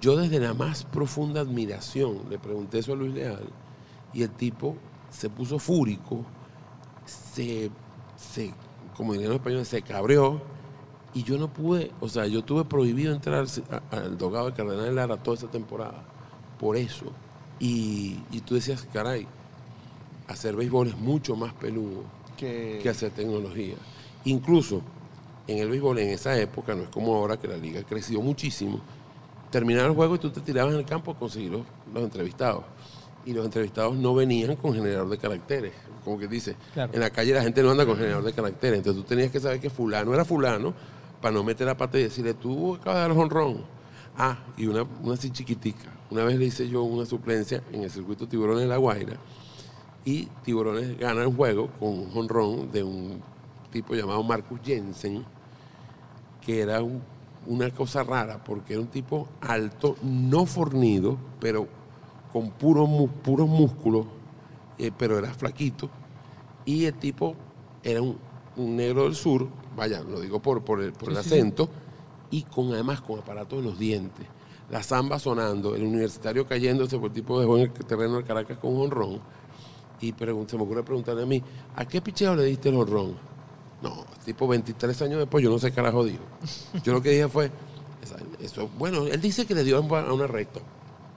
Yo 0.00 0.16
desde 0.16 0.38
la 0.38 0.54
más 0.54 0.84
profunda 0.84 1.40
admiración 1.40 2.22
le 2.28 2.38
pregunté 2.38 2.78
eso 2.78 2.92
a 2.92 2.96
Luis 2.96 3.14
Leal 3.14 3.48
y 4.12 4.22
el 4.22 4.30
tipo 4.30 4.76
se 5.10 5.30
puso 5.30 5.58
fúrico, 5.58 6.24
se, 7.06 7.70
se 8.16 8.52
como 8.96 9.12
dirían 9.12 9.30
los 9.30 9.38
españoles, 9.38 9.68
se 9.68 9.82
cabreó 9.82 10.42
y 11.14 11.22
yo 11.22 11.38
no 11.38 11.52
pude, 11.52 11.92
o 12.00 12.08
sea, 12.08 12.26
yo 12.26 12.42
tuve 12.42 12.64
prohibido 12.64 13.14
entrar 13.14 13.46
al 13.90 14.18
dogado 14.18 14.46
de 14.50 14.52
Cardenal 14.52 14.94
Lara 14.94 15.16
toda 15.16 15.36
esa 15.36 15.48
temporada 15.48 16.04
por 16.58 16.76
eso. 16.76 17.06
Y, 17.60 18.18
y 18.32 18.40
tú 18.40 18.56
decías, 18.56 18.86
caray, 18.92 19.26
hacer 20.26 20.56
béisbol 20.56 20.88
es 20.88 20.98
mucho 20.98 21.36
más 21.36 21.52
peludo 21.54 22.02
Que, 22.36 22.80
que 22.82 22.88
hacer 22.88 23.12
tecnología. 23.12 23.76
Incluso 24.24 24.82
en 25.46 25.58
el 25.58 25.68
béisbol 25.68 25.98
en 25.98 26.08
esa 26.10 26.38
época, 26.38 26.74
no 26.74 26.84
es 26.84 26.88
como 26.88 27.14
ahora 27.14 27.36
que 27.36 27.48
la 27.48 27.56
liga 27.56 27.82
creció 27.82 28.20
muchísimo, 28.22 28.80
terminaba 29.50 29.88
el 29.88 29.94
juego 29.94 30.14
y 30.16 30.18
tú 30.18 30.30
te 30.30 30.40
tirabas 30.40 30.72
en 30.74 30.80
el 30.80 30.86
campo 30.86 31.12
a 31.12 31.18
conseguir 31.18 31.52
los, 31.52 31.62
los 31.92 32.02
entrevistados. 32.02 32.64
Y 33.26 33.32
los 33.32 33.44
entrevistados 33.46 33.96
no 33.96 34.14
venían 34.14 34.56
con 34.56 34.74
generador 34.74 35.08
de 35.08 35.16
caracteres. 35.16 35.72
Como 36.04 36.18
que 36.18 36.28
dice, 36.28 36.56
Claro. 36.74 36.92
en 36.92 37.00
la 37.00 37.08
calle 37.10 37.32
la 37.32 37.42
gente 37.42 37.62
no 37.62 37.70
anda 37.70 37.86
con 37.86 37.96
generador 37.96 38.24
de 38.24 38.32
caracteres. 38.34 38.78
Entonces 38.78 39.02
tú 39.02 39.08
tenías 39.08 39.30
que 39.30 39.40
saber 39.40 39.60
que 39.60 39.70
fulano 39.70 40.12
era 40.12 40.24
fulano 40.26 40.74
para 41.22 41.34
no 41.34 41.42
meter 41.42 41.66
la 41.66 41.74
pata 41.76 41.98
y 41.98 42.02
decirle, 42.02 42.34
tú 42.34 42.74
acabas 42.74 42.96
de 42.96 43.08
dar 43.08 43.10
honrón. 43.12 43.62
Ah, 44.18 44.38
y 44.58 44.66
una, 44.66 44.82
una 45.02 45.14
así 45.14 45.30
chiquitica. 45.30 45.90
Una 46.10 46.22
vez 46.24 46.36
le 46.38 46.44
hice 46.44 46.68
yo 46.68 46.82
una 46.82 47.06
suplencia 47.06 47.62
en 47.72 47.82
el 47.84 47.90
circuito 47.90 48.28
Tiburones 48.28 48.62
de 48.64 48.68
La 48.68 48.76
Guaira 48.76 49.16
y 50.04 50.26
Tiburones 50.44 50.98
gana 50.98 51.22
el 51.22 51.34
juego 51.34 51.68
con 51.80 51.88
un 51.98 52.10
honrón 52.14 52.70
de 52.70 52.82
un 52.82 53.22
tipo 53.72 53.94
llamado 53.94 54.22
Marcus 54.22 54.60
Jensen, 54.62 55.24
que 56.44 56.60
era 56.60 56.82
un- 56.82 57.02
una 57.46 57.70
cosa 57.70 58.02
rara, 58.02 58.42
porque 58.42 58.72
era 58.74 58.82
un 58.82 58.88
tipo 58.88 59.28
alto, 59.40 59.96
no 60.02 60.46
fornido, 60.46 61.16
pero 61.40 61.66
con 62.32 62.50
puros 62.50 62.88
puros 63.22 63.48
músculos, 63.48 64.06
eh, 64.78 64.90
pero 64.96 65.18
era 65.18 65.32
flaquito. 65.32 65.88
Y 66.64 66.86
el 66.86 66.94
tipo 66.94 67.34
era 67.82 68.00
un, 68.00 68.16
un 68.56 68.76
negro 68.76 69.04
del 69.04 69.14
sur, 69.14 69.46
vaya, 69.76 70.00
lo 70.02 70.20
digo 70.20 70.40
por, 70.40 70.62
por 70.62 70.80
el, 70.80 70.92
por 70.92 71.10
el 71.10 71.18
acento, 71.18 71.68
y 72.30 72.42
con 72.42 72.72
además 72.72 73.00
con 73.02 73.18
aparatos 73.20 73.58
en 73.58 73.64
los 73.66 73.78
dientes. 73.78 74.26
La 74.70 74.82
zamba 74.82 75.18
sonando, 75.18 75.74
el 75.76 75.84
universitario 75.84 76.46
cayéndose 76.46 76.98
por 76.98 77.08
el 77.08 77.12
tipo 77.12 77.38
de 77.38 77.46
en 77.46 77.60
el 77.60 77.70
terreno 77.86 78.16
de 78.16 78.24
Caracas 78.24 78.58
con 78.58 78.74
un 78.74 78.82
honrón. 78.82 79.20
Y 80.00 80.12
se 80.12 80.56
me 80.56 80.62
ocurre 80.64 80.82
preguntarle 80.82 81.22
a 81.22 81.26
mí, 81.26 81.42
¿a 81.76 81.84
qué 81.86 82.00
picheo 82.00 82.34
le 82.34 82.44
diste 82.44 82.70
el 82.70 82.76
honrón? 82.76 83.14
No, 83.84 84.04
tipo 84.24 84.48
23 84.48 85.02
años 85.02 85.18
después, 85.20 85.44
yo 85.44 85.50
no 85.50 85.58
sé 85.58 85.68
qué 85.70 85.76
carajo 85.76 86.04
dijo. 86.04 86.24
Yo 86.82 86.92
lo 86.94 87.02
que 87.02 87.10
dije 87.10 87.28
fue, 87.28 87.50
eso, 88.40 88.68
bueno, 88.78 89.06
él 89.06 89.20
dice 89.20 89.46
que 89.46 89.54
le 89.54 89.62
dio 89.64 89.76
a 89.76 89.80
un- 89.80 89.94
a 89.94 90.12
una 90.12 90.26
recta. 90.26 90.60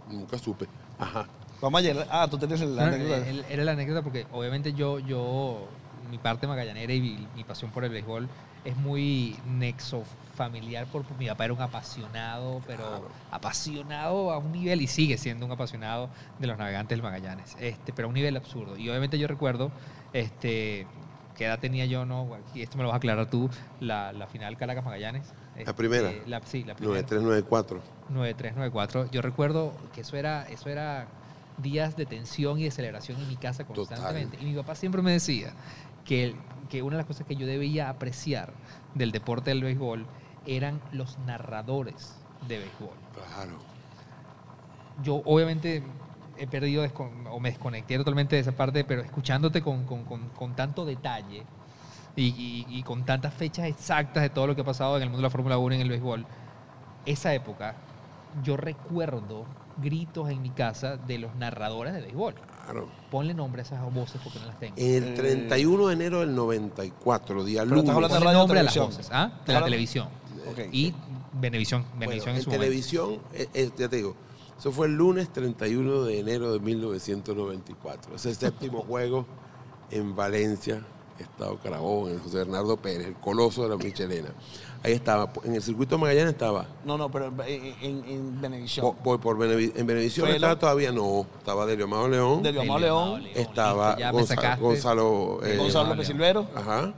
Nunca 0.09 0.37
supe. 0.37 0.67
Ajá. 0.99 1.27
Vamos 1.61 1.79
a 1.79 1.81
llegar. 1.83 2.07
Ah, 2.11 2.27
tú 2.29 2.37
tienes 2.37 2.61
la 2.61 2.85
anécdota. 2.87 3.25
era 3.49 3.63
la 3.63 3.71
anécdota 3.71 4.01
porque 4.03 4.27
obviamente 4.31 4.73
yo, 4.73 4.99
yo, 4.99 5.67
mi 6.11 6.17
parte 6.17 6.45
magallanera 6.47 6.93
y 6.93 7.01
mi, 7.01 7.27
mi 7.35 7.43
pasión 7.43 7.71
por 7.71 7.83
el 7.83 7.89
béisbol 7.89 8.27
es 8.63 8.75
muy 8.77 9.35
nexo 9.47 10.03
familiar 10.35 10.85
por 10.87 11.03
mi 11.17 11.25
papá 11.27 11.45
era 11.45 11.53
un 11.53 11.61
apasionado, 11.61 12.61
pero 12.67 13.07
apasionado 13.31 14.31
a 14.31 14.37
un 14.37 14.51
nivel 14.51 14.81
y 14.81 14.87
sigue 14.87 15.17
siendo 15.17 15.45
un 15.47 15.51
apasionado 15.51 16.09
de 16.37 16.45
los 16.47 16.57
navegantes 16.59 16.95
del 16.95 17.01
Magallanes, 17.01 17.55
este, 17.59 17.91
pero 17.91 18.07
a 18.07 18.09
un 18.09 18.13
nivel 18.13 18.37
absurdo. 18.37 18.77
Y 18.77 18.87
obviamente 18.89 19.17
yo 19.17 19.27
recuerdo, 19.27 19.71
este, 20.13 20.85
qué 21.37 21.45
edad 21.45 21.59
tenía 21.59 21.85
yo, 21.85 22.05
no, 22.05 22.33
aquí 22.33 22.61
esto 22.61 22.75
me 22.77 22.83
lo 22.83 22.89
vas 22.89 22.95
a 22.95 22.97
aclarar 22.97 23.29
tú, 23.29 23.49
la, 23.79 24.11
la 24.11 24.27
final 24.27 24.57
Caracas 24.57 24.83
Magallanes. 24.83 25.31
este, 25.55 25.73
primera. 25.73 26.11
la- 26.25 26.41
sí, 26.41 26.63
la 26.65 26.75
primera. 26.75 27.01
9394. 27.01 27.79
9394. 28.09 29.11
Yo 29.11 29.21
recuerdo 29.21 29.73
que 29.93 30.01
eso 30.01 30.17
era, 30.17 30.43
eso 30.49 30.69
era 30.69 31.07
días 31.57 31.95
de 31.95 32.05
tensión 32.05 32.59
y 32.59 32.63
de 32.65 32.71
celebración 32.71 33.19
en 33.21 33.27
mi 33.27 33.35
casa 33.37 33.63
constantemente. 33.65 34.37
Y 34.41 34.45
mi 34.45 34.53
papá 34.55 34.75
siempre 34.75 35.01
me 35.01 35.11
decía 35.11 35.53
que, 36.05 36.35
que 36.69 36.81
una 36.81 36.97
de 36.97 37.01
las 37.03 37.07
cosas 37.07 37.25
que 37.27 37.35
yo 37.35 37.45
debía 37.47 37.89
apreciar 37.89 38.51
del 38.95 39.11
deporte 39.11 39.51
del 39.51 39.63
béisbol 39.63 40.05
eran 40.45 40.79
los 40.91 41.17
narradores 41.19 42.15
de 42.47 42.59
béisbol. 42.59 42.89
Claro. 43.13 43.57
Yo 45.03 45.21
obviamente 45.25 45.83
he 46.39 46.47
perdido 46.47 46.85
o 47.31 47.39
me 47.39 47.49
desconecté 47.49 47.97
totalmente 47.97 48.35
de 48.35 48.41
esa 48.41 48.51
parte, 48.51 48.83
pero 48.83 49.01
escuchándote 49.01 49.61
con, 49.61 49.85
con- 49.85 50.03
con- 50.05 50.29
con 50.29 50.55
tanto 50.55 50.85
detalle 50.85 51.43
y, 52.15 52.23
y- 52.25 52.65
y 52.69 52.83
con 52.83 53.05
tantas 53.05 53.33
fechas 53.33 53.65
exactas 53.67 54.23
de 54.23 54.29
todo 54.29 54.47
lo 54.47 54.55
que 54.55 54.61
ha 54.61 54.65
pasado 54.65 54.97
en 54.97 55.03
el 55.03 55.09
mundo 55.09 55.19
de 55.19 55.23
la 55.23 55.29
Fórmula 55.29 55.57
1 55.57 55.73
y 55.73 55.77
en 55.77 55.81
el 55.83 55.89
béisbol, 55.89 56.25
esa 57.05 57.33
época 57.33 57.75
yo 58.43 58.57
recuerdo 58.57 59.45
gritos 59.77 60.29
en 60.29 60.41
mi 60.41 60.49
casa 60.49 60.97
de 60.97 61.17
los 61.19 61.35
narradores 61.35 61.93
de 61.93 62.01
béisbol. 62.01 62.35
Claro. 62.65 62.89
Ponle 63.11 63.33
nombre 63.33 63.61
a 63.61 63.63
esas 63.65 63.93
voces 63.93 64.19
porque 64.23 64.39
no 64.39 64.47
las 64.47 64.59
tengo. 64.59 64.75
El 64.77 65.13
31 65.13 65.87
de 65.87 65.93
enero 65.93 66.19
del 66.19 66.35
94, 66.35 67.43
día 67.45 67.61
Pero 67.63 67.77
estás 67.77 67.93
lunes. 67.93 67.95
hablando 67.95 68.15
de 68.19 68.25
radio 68.25 68.37
nombre 68.39 68.59
a 68.59 68.63
las 68.63 68.77
voces, 68.77 69.09
¿ah? 69.11 69.31
De 69.45 69.53
la 69.53 69.63
televisión. 69.63 70.09
Y 70.71 70.93
Venevisión, 71.33 71.83
Bueno, 71.83 71.99
Venevisión 71.99 72.29
en 72.31 72.35
en 72.37 72.43
su 72.43 72.49
momento. 72.49 72.63
televisión, 72.65 73.19
eh, 73.33 73.47
eh, 73.53 73.69
ya 73.77 73.87
te 73.87 73.95
digo, 73.97 74.15
eso 74.57 74.71
fue 74.71 74.87
el 74.87 74.93
lunes 74.95 75.29
31 75.31 76.03
de 76.03 76.19
enero 76.19 76.51
de 76.53 76.59
1994. 76.59 78.15
Ese 78.15 78.33
séptimo 78.35 78.81
juego 78.87 79.25
en 79.91 80.15
Valencia, 80.15 80.83
Estado 81.19 81.57
Carabobo, 81.63 82.07
en 82.09 82.15
el 82.15 82.19
José 82.21 82.37
Bernardo 82.37 82.77
Pérez, 82.77 83.07
el 83.07 83.15
coloso 83.15 83.63
de 83.63 83.69
la 83.69 83.77
Michelena. 83.77 84.29
Ahí 84.83 84.93
estaba, 84.93 85.31
en 85.43 85.55
el 85.55 85.61
circuito 85.63 85.97
Magallanes 85.97 86.33
estaba, 86.33 86.67
No, 86.85 86.97
no, 86.97 87.09
pero 87.09 87.33
en, 87.47 87.73
en, 87.81 88.05
en 88.07 88.39
Benevisión. 88.41 88.85
vo- 88.85 88.95
voy 89.03 89.17
por 89.17 89.35
Benevi- 89.37 89.73
en 89.75 89.87
Benevisión 89.87 90.27
estaba 90.27 90.53
la- 90.53 90.59
todavía 90.59 90.91
no, 90.91 91.25
estaba 91.39 91.65
Delio 91.65 91.85
Amado 91.85 92.07
León, 92.07 92.43
Delio 92.43 92.61
Amado 92.61 92.79
León, 92.79 93.23
estaba 93.33 93.87
listo, 93.95 93.99
ya 94.01 94.11
me 94.13 94.19
Gonza- 94.19 94.35
sacaste. 94.35 94.63
Gonzalo, 94.63 95.39
eh, 95.43 95.57
Gonzalo 95.57 95.89
López 95.89 96.07
Silvero, 96.07 96.47
Ajá. 96.55 96.93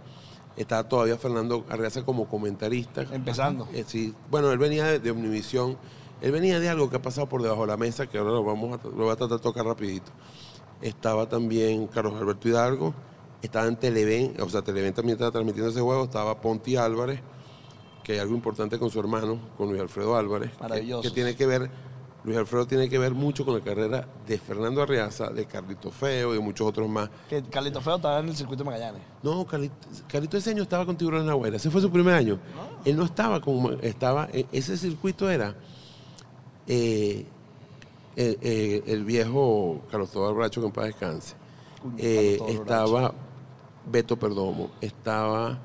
Estaba 0.57 0.83
todavía 0.89 1.17
Fernando 1.17 1.63
Arreaza 1.69 2.03
como 2.03 2.27
comentarista. 2.27 3.03
empezando. 3.13 3.69
Eh, 3.73 3.85
sí, 3.87 4.13
bueno, 4.29 4.51
él 4.51 4.57
venía 4.57 4.83
de, 4.85 4.99
de 4.99 5.11
Omnivisión. 5.11 5.77
Él 6.21 6.31
venía 6.31 6.59
de 6.59 6.69
algo 6.69 6.89
que 6.89 6.97
ha 6.97 7.01
pasado 7.01 7.27
por 7.27 7.41
debajo 7.41 7.61
de 7.61 7.67
la 7.67 7.77
mesa, 7.77 8.07
que 8.07 8.17
ahora 8.17 8.31
lo 8.31 8.43
vamos 8.43 8.79
a, 8.79 8.87
lo 8.87 9.03
voy 9.05 9.11
a 9.11 9.15
tratar 9.15 9.37
de 9.37 9.43
tocar 9.43 9.65
rapidito. 9.65 10.11
Estaba 10.81 11.27
también 11.27 11.87
Carlos 11.87 12.13
Alberto 12.15 12.47
Hidalgo, 12.47 12.93
estaba 13.41 13.67
en 13.67 13.75
Televen, 13.77 14.35
o 14.41 14.49
sea, 14.49 14.61
Televen 14.61 14.93
también 14.93 15.15
estaba 15.15 15.31
transmitiendo 15.31 15.69
ese 15.71 15.81
juego, 15.81 16.03
estaba 16.05 16.39
Ponti 16.41 16.75
Álvarez, 16.75 17.21
que 18.03 18.13
hay 18.13 18.19
algo 18.19 18.33
importante 18.33 18.79
con 18.79 18.89
su 18.89 18.99
hermano, 18.99 19.39
con 19.57 19.69
Luis 19.69 19.81
Alfredo 19.81 20.15
Álvarez, 20.15 20.51
que- 20.51 20.63
Maravilloso. 20.63 21.01
que, 21.01 21.11
tiene 21.11 21.35
que 21.35 21.45
ver, 21.45 21.69
Luis 22.23 22.37
Alfredo 22.37 22.65
tiene 22.67 22.89
que 22.89 22.97
ver 22.97 23.13
mucho 23.13 23.45
con 23.45 23.53
la 23.57 23.61
carrera 23.63 24.07
de 24.27 24.37
Fernando 24.37 24.81
Arriaza, 24.81 25.29
de 25.29 25.45
Carlito 25.45 25.89
Feo 25.91 26.31
y 26.31 26.37
de 26.37 26.39
muchos 26.43 26.67
otros 26.67 26.89
más. 26.89 27.09
Que 27.29 27.41
Carlito 27.43 27.79
Feo 27.81 27.95
estaba 27.95 28.19
en 28.19 28.27
el 28.29 28.35
circuito 28.35 28.63
de 28.63 28.69
Magallanes. 28.69 29.01
No, 29.23 29.45
Carlito, 29.45 29.75
Carlito 30.07 30.35
ese 30.37 30.49
año 30.49 30.63
estaba 30.63 30.85
con 30.85 30.97
la 31.25 31.33
Guaira. 31.33 31.57
Ese 31.57 31.69
fue 31.69 31.79
su 31.81 31.89
primer 31.89 32.13
año. 32.15 32.37
Él 32.83 32.97
no 32.97 33.05
estaba 33.05 33.39
con... 33.39 33.77
Estaba, 33.81 34.27
e- 34.33 34.45
ese 34.51 34.75
circuito 34.77 35.29
era... 35.29 35.55
eh, 36.69 37.25
el, 38.15 38.37
eh, 38.41 38.83
el 38.87 39.03
viejo 39.03 39.81
Carlos 39.91 40.11
Tobal 40.11 40.35
Bracho, 40.35 40.61
que 40.61 40.67
en 40.67 40.73
paz 40.73 40.85
descanse. 40.85 41.35
Eh, 41.97 42.39
estaba 42.47 43.13
Beto 43.91 44.17
Perdomo. 44.17 44.69
Estaba 44.79 45.59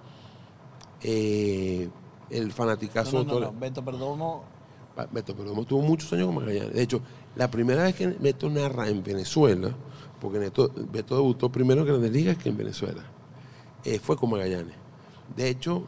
el 1.02 2.52
fanaticazo... 2.52 3.22
No, 3.22 3.34
no, 3.34 3.40
no, 3.40 3.52
Beto 3.52 3.84
Perdomo. 3.84 4.44
Beto 5.10 5.34
Perdomo 5.34 5.62
estuvo 5.62 5.82
muchos 5.82 6.12
años 6.12 6.26
con 6.26 6.36
Magallanes. 6.36 6.72
De 6.72 6.82
hecho, 6.82 7.00
la 7.36 7.50
primera 7.50 7.82
vez 7.82 7.94
que 7.96 8.06
Beto 8.06 8.48
narra 8.48 8.88
en 8.88 9.02
Venezuela, 9.02 9.74
porque 10.20 10.38
Neto- 10.38 10.70
Beto 10.90 11.16
debutó 11.16 11.50
primero 11.50 11.80
en 11.82 11.88
Grandes 11.88 12.12
Ligas 12.12 12.38
que 12.38 12.48
en 12.48 12.56
Venezuela, 12.56 13.02
fue 14.00 14.16
con 14.16 14.30
Magallanes. 14.30 14.74
De 15.36 15.48
hecho, 15.48 15.82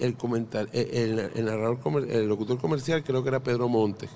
el, 0.00 0.16
comentar, 0.16 0.68
el, 0.72 1.18
el 1.34 1.44
narrador 1.44 1.78
el 2.08 2.26
locutor 2.28 2.58
comercial 2.58 3.04
creo 3.04 3.22
que 3.22 3.28
era 3.28 3.40
Pedro 3.40 3.68
Montes. 3.68 4.10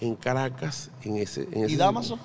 En 0.00 0.14
Caracas, 0.16 0.90
en 1.02 1.16
ese... 1.16 1.48
En 1.52 1.60
¿Y 1.62 1.64
ese 1.64 1.76
Damaso? 1.76 2.18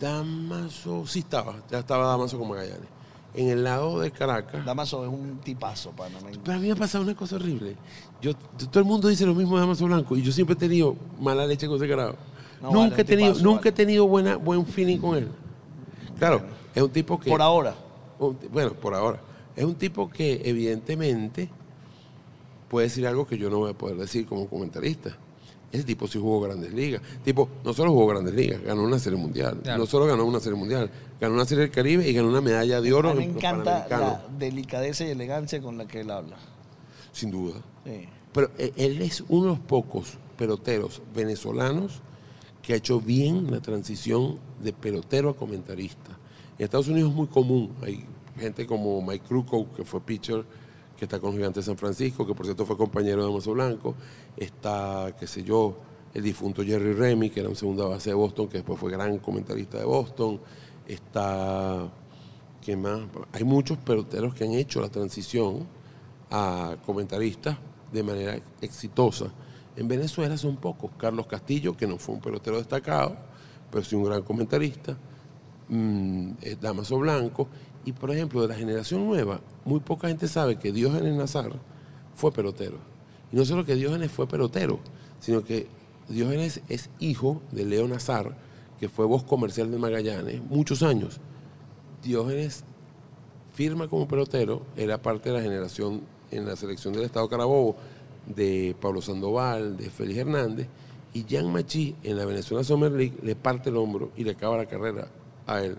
Damaso, 0.00 1.06
sí 1.06 1.20
estaba, 1.20 1.56
ya 1.70 1.78
estaba 1.78 2.06
Damaso 2.06 2.38
con 2.38 2.48
Magallanes. 2.48 2.88
En 3.34 3.48
el 3.48 3.62
lado 3.62 4.00
de 4.00 4.10
Caracas... 4.10 4.64
Damaso 4.64 5.04
es 5.04 5.10
un 5.10 5.38
tipazo, 5.38 5.90
pana. 5.92 6.18
me- 6.24 6.36
Pero 6.38 6.56
a 6.56 6.60
mí 6.60 6.66
me 6.66 6.72
ha 6.72 6.76
pasado 6.76 7.04
una 7.04 7.14
cosa 7.14 7.36
horrible. 7.36 7.76
Yo, 8.20 8.34
todo 8.34 8.80
el 8.80 8.84
mundo 8.84 9.06
dice 9.08 9.24
lo 9.24 9.34
mismo 9.34 9.54
de 9.54 9.60
Damaso 9.60 9.84
Blanco 9.86 10.16
y 10.16 10.22
yo 10.22 10.32
siempre 10.32 10.54
he 10.54 10.58
tenido 10.58 10.96
mala 11.20 11.46
leche 11.46 11.66
con 11.68 11.76
ese 11.76 11.88
carajo. 11.88 12.16
No, 12.60 12.72
nunca 12.72 12.90
vale, 12.90 13.02
he 13.02 13.04
tenido, 13.04 13.28
tipazo, 13.32 13.44
nunca 13.44 13.58
vale. 13.60 13.68
he 13.68 13.72
tenido 13.72 14.06
buena, 14.08 14.36
buen 14.36 14.66
feeling 14.66 14.98
con 14.98 15.16
él. 15.16 15.28
Claro, 16.18 16.42
es 16.74 16.82
un 16.82 16.90
tipo 16.90 17.20
que. 17.20 17.30
Por 17.30 17.40
ahora. 17.40 17.74
un 18.18 18.36
bueno, 18.50 18.72
por 18.72 18.94
ahora. 18.94 19.20
Es 19.54 19.64
un 19.64 19.76
tipo 19.76 20.10
que 20.10 20.42
evidentemente 20.44 21.48
puede 22.68 22.88
decir 22.88 23.06
algo 23.06 23.26
que 23.26 23.38
yo 23.38 23.48
no 23.50 23.58
voy 23.58 23.70
a 23.70 23.74
poder 23.78 23.96
decir 23.96 24.26
como 24.26 24.48
comentarista. 24.48 25.16
Ese 25.70 25.84
tipo 25.84 26.08
sí 26.08 26.18
jugó 26.18 26.40
grandes 26.40 26.72
ligas. 26.72 27.02
Tipo, 27.24 27.48
no 27.64 27.74
solo 27.74 27.90
jugó 27.90 28.06
grandes 28.06 28.34
ligas, 28.34 28.62
ganó 28.62 28.82
una 28.82 28.98
serie 28.98 29.18
mundial. 29.18 29.60
Claro. 29.62 29.78
No 29.78 29.86
solo 29.86 30.06
ganó 30.06 30.24
una 30.24 30.40
serie 30.40 30.58
mundial, 30.58 30.90
ganó 31.20 31.34
una 31.34 31.44
serie 31.44 31.62
del 31.64 31.70
Caribe 31.70 32.08
y 32.08 32.12
ganó 32.14 32.28
una 32.28 32.40
medalla 32.40 32.80
de 32.80 32.92
oro 32.92 33.10
A 33.10 33.12
mí 33.14 33.18
me 33.18 33.24
en 33.24 33.34
los 33.34 33.36
encanta 33.44 33.86
Panamericanos. 33.86 34.30
la 34.32 34.38
delicadeza 34.38 35.04
y 35.06 35.10
elegancia 35.10 35.60
con 35.60 35.76
la 35.76 35.86
que 35.86 36.00
él 36.00 36.10
habla. 36.10 36.36
Sin 37.12 37.30
duda. 37.30 37.60
Sí. 37.84 38.08
Pero 38.32 38.50
eh, 38.56 38.72
él 38.76 39.02
es 39.02 39.22
uno 39.28 39.42
de 39.44 39.48
los 39.50 39.60
pocos 39.60 40.16
peloteros 40.38 41.02
venezolanos 41.14 42.00
que 42.62 42.72
ha 42.72 42.76
hecho 42.76 43.00
bien 43.00 43.50
la 43.50 43.60
transición 43.60 44.38
de 44.62 44.72
pelotero 44.72 45.30
a 45.30 45.36
comentarista. 45.36 46.12
En 46.58 46.64
Estados 46.64 46.88
Unidos 46.88 47.10
es 47.10 47.16
muy 47.16 47.26
común. 47.26 47.72
Hay 47.82 48.04
gente 48.38 48.66
como 48.66 49.02
Mike 49.02 49.24
Krukow, 49.26 49.70
que 49.72 49.84
fue 49.84 50.00
pitcher, 50.00 50.44
que 50.98 51.04
está 51.04 51.20
con 51.20 51.36
de 51.36 51.62
San 51.62 51.78
Francisco, 51.78 52.26
que 52.26 52.34
por 52.34 52.44
cierto 52.44 52.66
fue 52.66 52.76
compañero 52.76 53.22
de 53.22 53.30
Amazo 53.30 53.52
Blanco. 53.52 53.94
Está, 54.36 55.14
qué 55.18 55.28
sé 55.28 55.44
yo, 55.44 55.76
el 56.12 56.22
difunto 56.22 56.64
Jerry 56.64 56.92
Remy, 56.92 57.30
que 57.30 57.40
era 57.40 57.48
un 57.48 57.54
segunda 57.54 57.86
base 57.86 58.10
de 58.10 58.14
Boston, 58.14 58.48
que 58.48 58.58
después 58.58 58.78
fue 58.80 58.90
gran 58.90 59.18
comentarista 59.18 59.78
de 59.78 59.84
Boston. 59.84 60.40
Está, 60.86 61.88
¿qué 62.60 62.76
más? 62.76 63.00
Hay 63.32 63.44
muchos 63.44 63.78
peloteros 63.78 64.34
que 64.34 64.44
han 64.44 64.52
hecho 64.52 64.80
la 64.80 64.88
transición 64.88 65.66
a 66.30 66.76
comentaristas 66.84 67.56
de 67.92 68.02
manera 68.02 68.38
exitosa. 68.60 69.26
En 69.76 69.86
Venezuela 69.86 70.36
son 70.36 70.56
pocos. 70.56 70.90
Carlos 70.98 71.28
Castillo, 71.28 71.76
que 71.76 71.86
no 71.86 71.98
fue 71.98 72.16
un 72.16 72.20
pelotero 72.20 72.56
destacado, 72.56 73.16
pero 73.70 73.84
sí 73.84 73.94
un 73.94 74.02
gran 74.04 74.22
comentarista. 74.22 74.96
mm, 75.68 76.32
Damaso 76.60 76.98
Blanco. 76.98 77.46
Y, 77.88 77.92
por 77.92 78.10
ejemplo, 78.10 78.42
de 78.42 78.48
la 78.48 78.54
generación 78.54 79.06
nueva, 79.06 79.40
muy 79.64 79.80
poca 79.80 80.08
gente 80.08 80.28
sabe 80.28 80.58
que 80.58 80.72
Diógenes 80.72 81.14
Nazar 81.14 81.52
fue 82.14 82.30
pelotero. 82.30 82.76
Y 83.32 83.36
no 83.36 83.46
solo 83.46 83.64
que 83.64 83.76
Diógenes 83.76 84.10
fue 84.10 84.26
pelotero, 84.28 84.78
sino 85.20 85.42
que 85.42 85.66
Diógenes 86.06 86.60
es 86.68 86.90
hijo 86.98 87.40
de 87.50 87.64
Leo 87.64 87.88
Nazar, 87.88 88.36
que 88.78 88.90
fue 88.90 89.06
voz 89.06 89.24
comercial 89.24 89.70
de 89.70 89.78
Magallanes 89.78 90.42
muchos 90.50 90.82
años. 90.82 91.18
Diógenes 92.02 92.62
firma 93.54 93.88
como 93.88 94.06
pelotero, 94.06 94.66
era 94.76 95.00
parte 95.00 95.30
de 95.30 95.38
la 95.38 95.42
generación 95.42 96.02
en 96.30 96.44
la 96.44 96.56
selección 96.56 96.92
del 96.92 97.04
Estado 97.04 97.26
Carabobo 97.30 97.74
de 98.26 98.76
Pablo 98.78 99.00
Sandoval, 99.00 99.78
de 99.78 99.88
Félix 99.88 100.18
Hernández, 100.18 100.66
y 101.14 101.24
Jan 101.26 101.50
Machi 101.50 101.96
en 102.02 102.18
la 102.18 102.26
Venezuela 102.26 102.62
Summer 102.62 102.92
League 102.92 103.16
le 103.22 103.34
parte 103.34 103.70
el 103.70 103.78
hombro 103.78 104.10
y 104.14 104.24
le 104.24 104.32
acaba 104.32 104.58
la 104.58 104.66
carrera 104.66 105.08
a 105.46 105.62
él. 105.62 105.78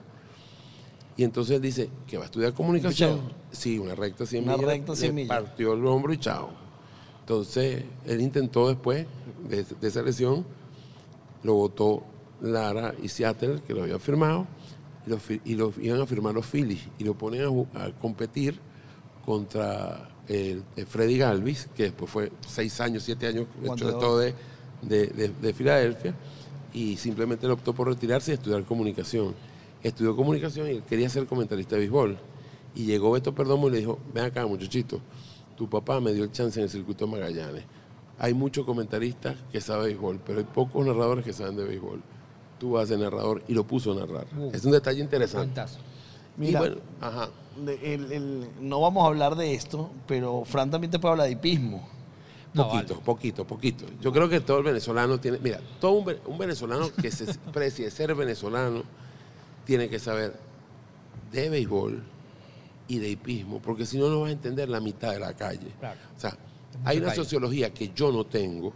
Y 1.20 1.24
entonces 1.26 1.58
él 1.58 1.62
dice 1.62 1.90
que 2.08 2.16
va 2.18 2.24
a 2.24 2.26
estudiar 2.28 2.54
comunicación. 2.54 3.20
Sí, 3.52 3.78
una 3.78 3.94
recta 3.94 4.26
100 4.26 4.44
Una 4.46 4.54
millas. 4.56 4.70
recta 4.70 4.96
100 4.96 5.08
le 5.16 5.22
millas. 5.24 5.38
partió 5.42 5.74
el 5.74 5.86
hombro 5.86 6.14
y 6.14 6.18
chao. 6.18 6.50
Entonces 7.20 7.84
él 8.06 8.22
intentó 8.22 8.70
después 8.70 9.06
de, 9.50 9.66
de 9.82 9.88
esa 9.90 10.02
lesión, 10.02 10.46
lo 11.44 11.56
votó 11.56 12.06
Lara 12.42 12.96
y 13.04 13.10
Seattle, 13.10 13.60
que 13.68 13.74
lo 13.74 13.84
habían 13.84 14.00
firmado, 14.00 14.48
y 15.06 15.10
lo, 15.10 15.18
fi- 15.20 15.42
y 15.44 15.56
lo 15.56 15.74
iban 15.82 16.00
a 16.00 16.06
firmar 16.06 16.34
los 16.34 16.46
Phillies, 16.46 16.84
y 16.98 17.04
lo 17.04 17.16
ponen 17.16 17.42
a, 17.76 17.92
competir 18.00 18.58
contra 19.26 20.10
el, 20.30 20.64
el 20.78 20.86
Freddy 20.86 21.18
Galvis, 21.18 21.68
que 21.76 21.84
después 21.84 22.10
fue 22.10 22.32
seis 22.48 22.80
años, 22.80 23.04
siete 23.04 23.28
años, 23.28 23.46
hecho 23.62 23.88
de 23.88 23.92
todo 23.94 24.20
de, 24.20 24.34
de, 24.84 25.08
de- 25.08 25.34
de 25.42 25.54
Filadelfia, 25.54 26.16
y 26.74 26.96
simplemente 26.96 27.46
él 27.46 27.52
optó 27.52 27.74
por 27.74 27.90
retirarse 27.90 28.32
y 28.32 28.36
estudiar 28.36 28.64
comunicación. 28.64 29.36
Estudió 29.84 30.16
comunicación 30.16 30.68
y 30.68 30.72
él 30.72 30.84
quería 30.84 31.10
ser 31.10 31.26
comentarista 31.26 31.76
de 31.76 31.80
béisbol. 31.82 32.18
Y 32.76 32.86
llegó 32.86 33.12
Beto 33.12 33.34
Perdomo 33.34 33.68
y 33.68 33.72
le 33.72 33.78
dijo, 33.80 34.00
ven 34.14 34.26
acá 34.26 34.46
muchachito, 34.46 35.00
tu 35.58 35.70
papá 35.70 36.00
me 36.00 36.14
dio 36.14 36.24
el 36.26 36.32
chance 36.32 36.60
en 36.60 36.66
el 36.66 36.70
circuito 36.70 37.06
de 37.06 37.12
Magallanes. 37.12 37.64
Hay 38.18 38.34
muchos 38.34 38.66
comentaristas 38.66 39.36
que 39.52 39.62
saben 39.62 39.86
béisbol, 39.86 40.20
pero 40.26 40.40
hay 40.40 40.46
pocos 40.46 40.86
narradores 40.86 41.24
que 41.24 41.34
saben 41.34 41.56
de 41.56 41.64
béisbol. 41.64 42.02
Tú 42.60 42.72
vas 42.72 42.90
de 42.90 42.98
narrador 42.98 43.42
y 43.48 43.54
lo 43.54 43.64
puso 43.66 43.94
a 43.94 43.96
narrar. 43.96 44.28
Uh. 44.38 44.52
es 44.54 44.66
un 44.66 44.72
detalle 44.72 45.00
interesante. 45.02 45.48
Fantástico. 45.48 45.84
Y 46.38 46.42
Mira, 46.42 46.60
bueno, 46.60 46.76
ajá. 47.02 47.30
de- 47.66 47.94
el- 47.94 48.12
el- 48.12 48.48
no 48.62 48.82
vamos 48.82 49.04
a 49.04 49.08
hablar 49.08 49.36
de 49.36 49.54
esto, 49.54 49.90
pero 50.08 50.44
Fran 50.46 50.70
también 50.70 50.92
te 50.92 51.00
puede 51.00 51.14
hablar 51.14 51.28
de 51.28 51.34
hipismo. 51.34 51.88
No, 52.54 52.68
Poquito, 52.68 52.94
vale. 52.96 53.06
poquito, 53.06 53.46
poquito. 53.48 53.86
Yo 54.02 54.12
creo 54.12 54.28
que 54.28 54.40
todo 54.42 54.58
el 54.58 54.64
venezolano 54.64 55.20
tiene, 55.20 55.38
mira, 55.40 55.60
todo 55.80 55.92
un 56.26 56.38
venezolano 56.38 56.90
que 57.02 57.12
se 57.12 57.26
precie 57.54 57.90
ser 57.92 58.14
venezolano 58.16 58.84
tiene 59.66 59.90
que 59.90 60.00
saber 60.00 60.34
de 61.32 61.50
béisbol 61.50 62.04
y 62.88 63.00
de 63.00 63.10
hipismo, 63.10 63.62
porque 63.62 63.86
si 63.86 63.98
no, 63.98 64.10
no 64.10 64.22
vas 64.22 64.30
a 64.30 64.34
entender 64.34 64.68
la 64.68 64.80
mitad 64.80 65.12
de 65.12 65.20
la 65.20 65.34
calle. 65.34 65.68
Claro. 65.80 66.00
O 66.18 66.20
sea, 66.20 66.36
hay 66.84 66.98
una 66.98 67.08
calle. 67.08 67.18
sociología 67.18 67.74
que 67.74 67.92
yo 67.96 68.12
no 68.12 68.26
tengo, 68.26 68.74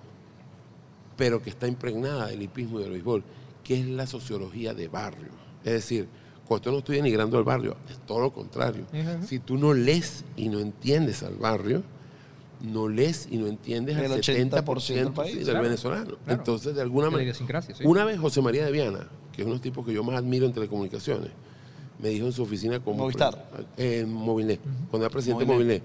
pero 1.17 1.41
que 1.41 1.49
está 1.49 1.67
impregnada 1.67 2.27
del 2.27 2.41
hipismo 2.41 2.79
y 2.79 2.83
del 2.83 2.91
béisbol, 2.91 3.23
que 3.63 3.79
es 3.79 3.87
la 3.87 4.05
sociología 4.05 4.73
de 4.73 4.87
barrio. 4.87 5.29
Es 5.63 5.73
decir, 5.73 6.07
con 6.47 6.57
esto 6.57 6.71
no 6.71 6.79
estoy 6.79 6.97
denigrando 6.97 7.37
al 7.37 7.43
barrio, 7.43 7.75
es 7.89 7.97
todo 8.05 8.19
lo 8.19 8.33
contrario. 8.33 8.85
Si 9.25 9.39
tú 9.39 9.57
no 9.57 9.73
lees 9.73 10.25
y 10.35 10.49
no 10.49 10.59
entiendes 10.59 11.23
al 11.23 11.35
barrio, 11.35 11.81
no 12.61 12.87
lees 12.87 13.27
y 13.31 13.37
no 13.37 13.47
entiendes 13.47 13.97
al 13.97 14.11
El 14.11 14.21
70% 14.21 14.63
80% 14.63 14.93
del 14.93 15.11
país, 15.11 15.35
del 15.35 15.45
claro, 15.45 15.63
venezolano. 15.63 16.05
claro. 16.05 16.19
Entonces, 16.27 16.75
de 16.75 16.81
alguna 16.81 17.09
manera... 17.09 17.33
sí. 17.33 17.43
Una 17.83 18.05
vez 18.05 18.19
José 18.19 18.41
María 18.41 18.65
de 18.65 18.71
Viana, 18.71 19.07
que 19.35 19.41
es 19.41 19.45
uno 19.45 19.53
de 19.53 19.57
los 19.57 19.61
tipos 19.61 19.85
que 19.85 19.91
yo 19.93 20.03
más 20.03 20.15
admiro 20.15 20.45
en 20.45 20.53
telecomunicaciones, 20.53 21.31
me 21.99 22.09
dijo 22.09 22.25
en 22.25 22.31
su 22.33 22.43
oficina 22.43 22.79
como... 22.79 22.99
Movistar. 22.99 23.49
En 23.77 24.11
Movilnet, 24.13 24.59
cuando 24.89 25.05
era 25.05 25.11
presidente 25.13 25.45
de 25.45 25.51
Movilnet. 25.51 25.83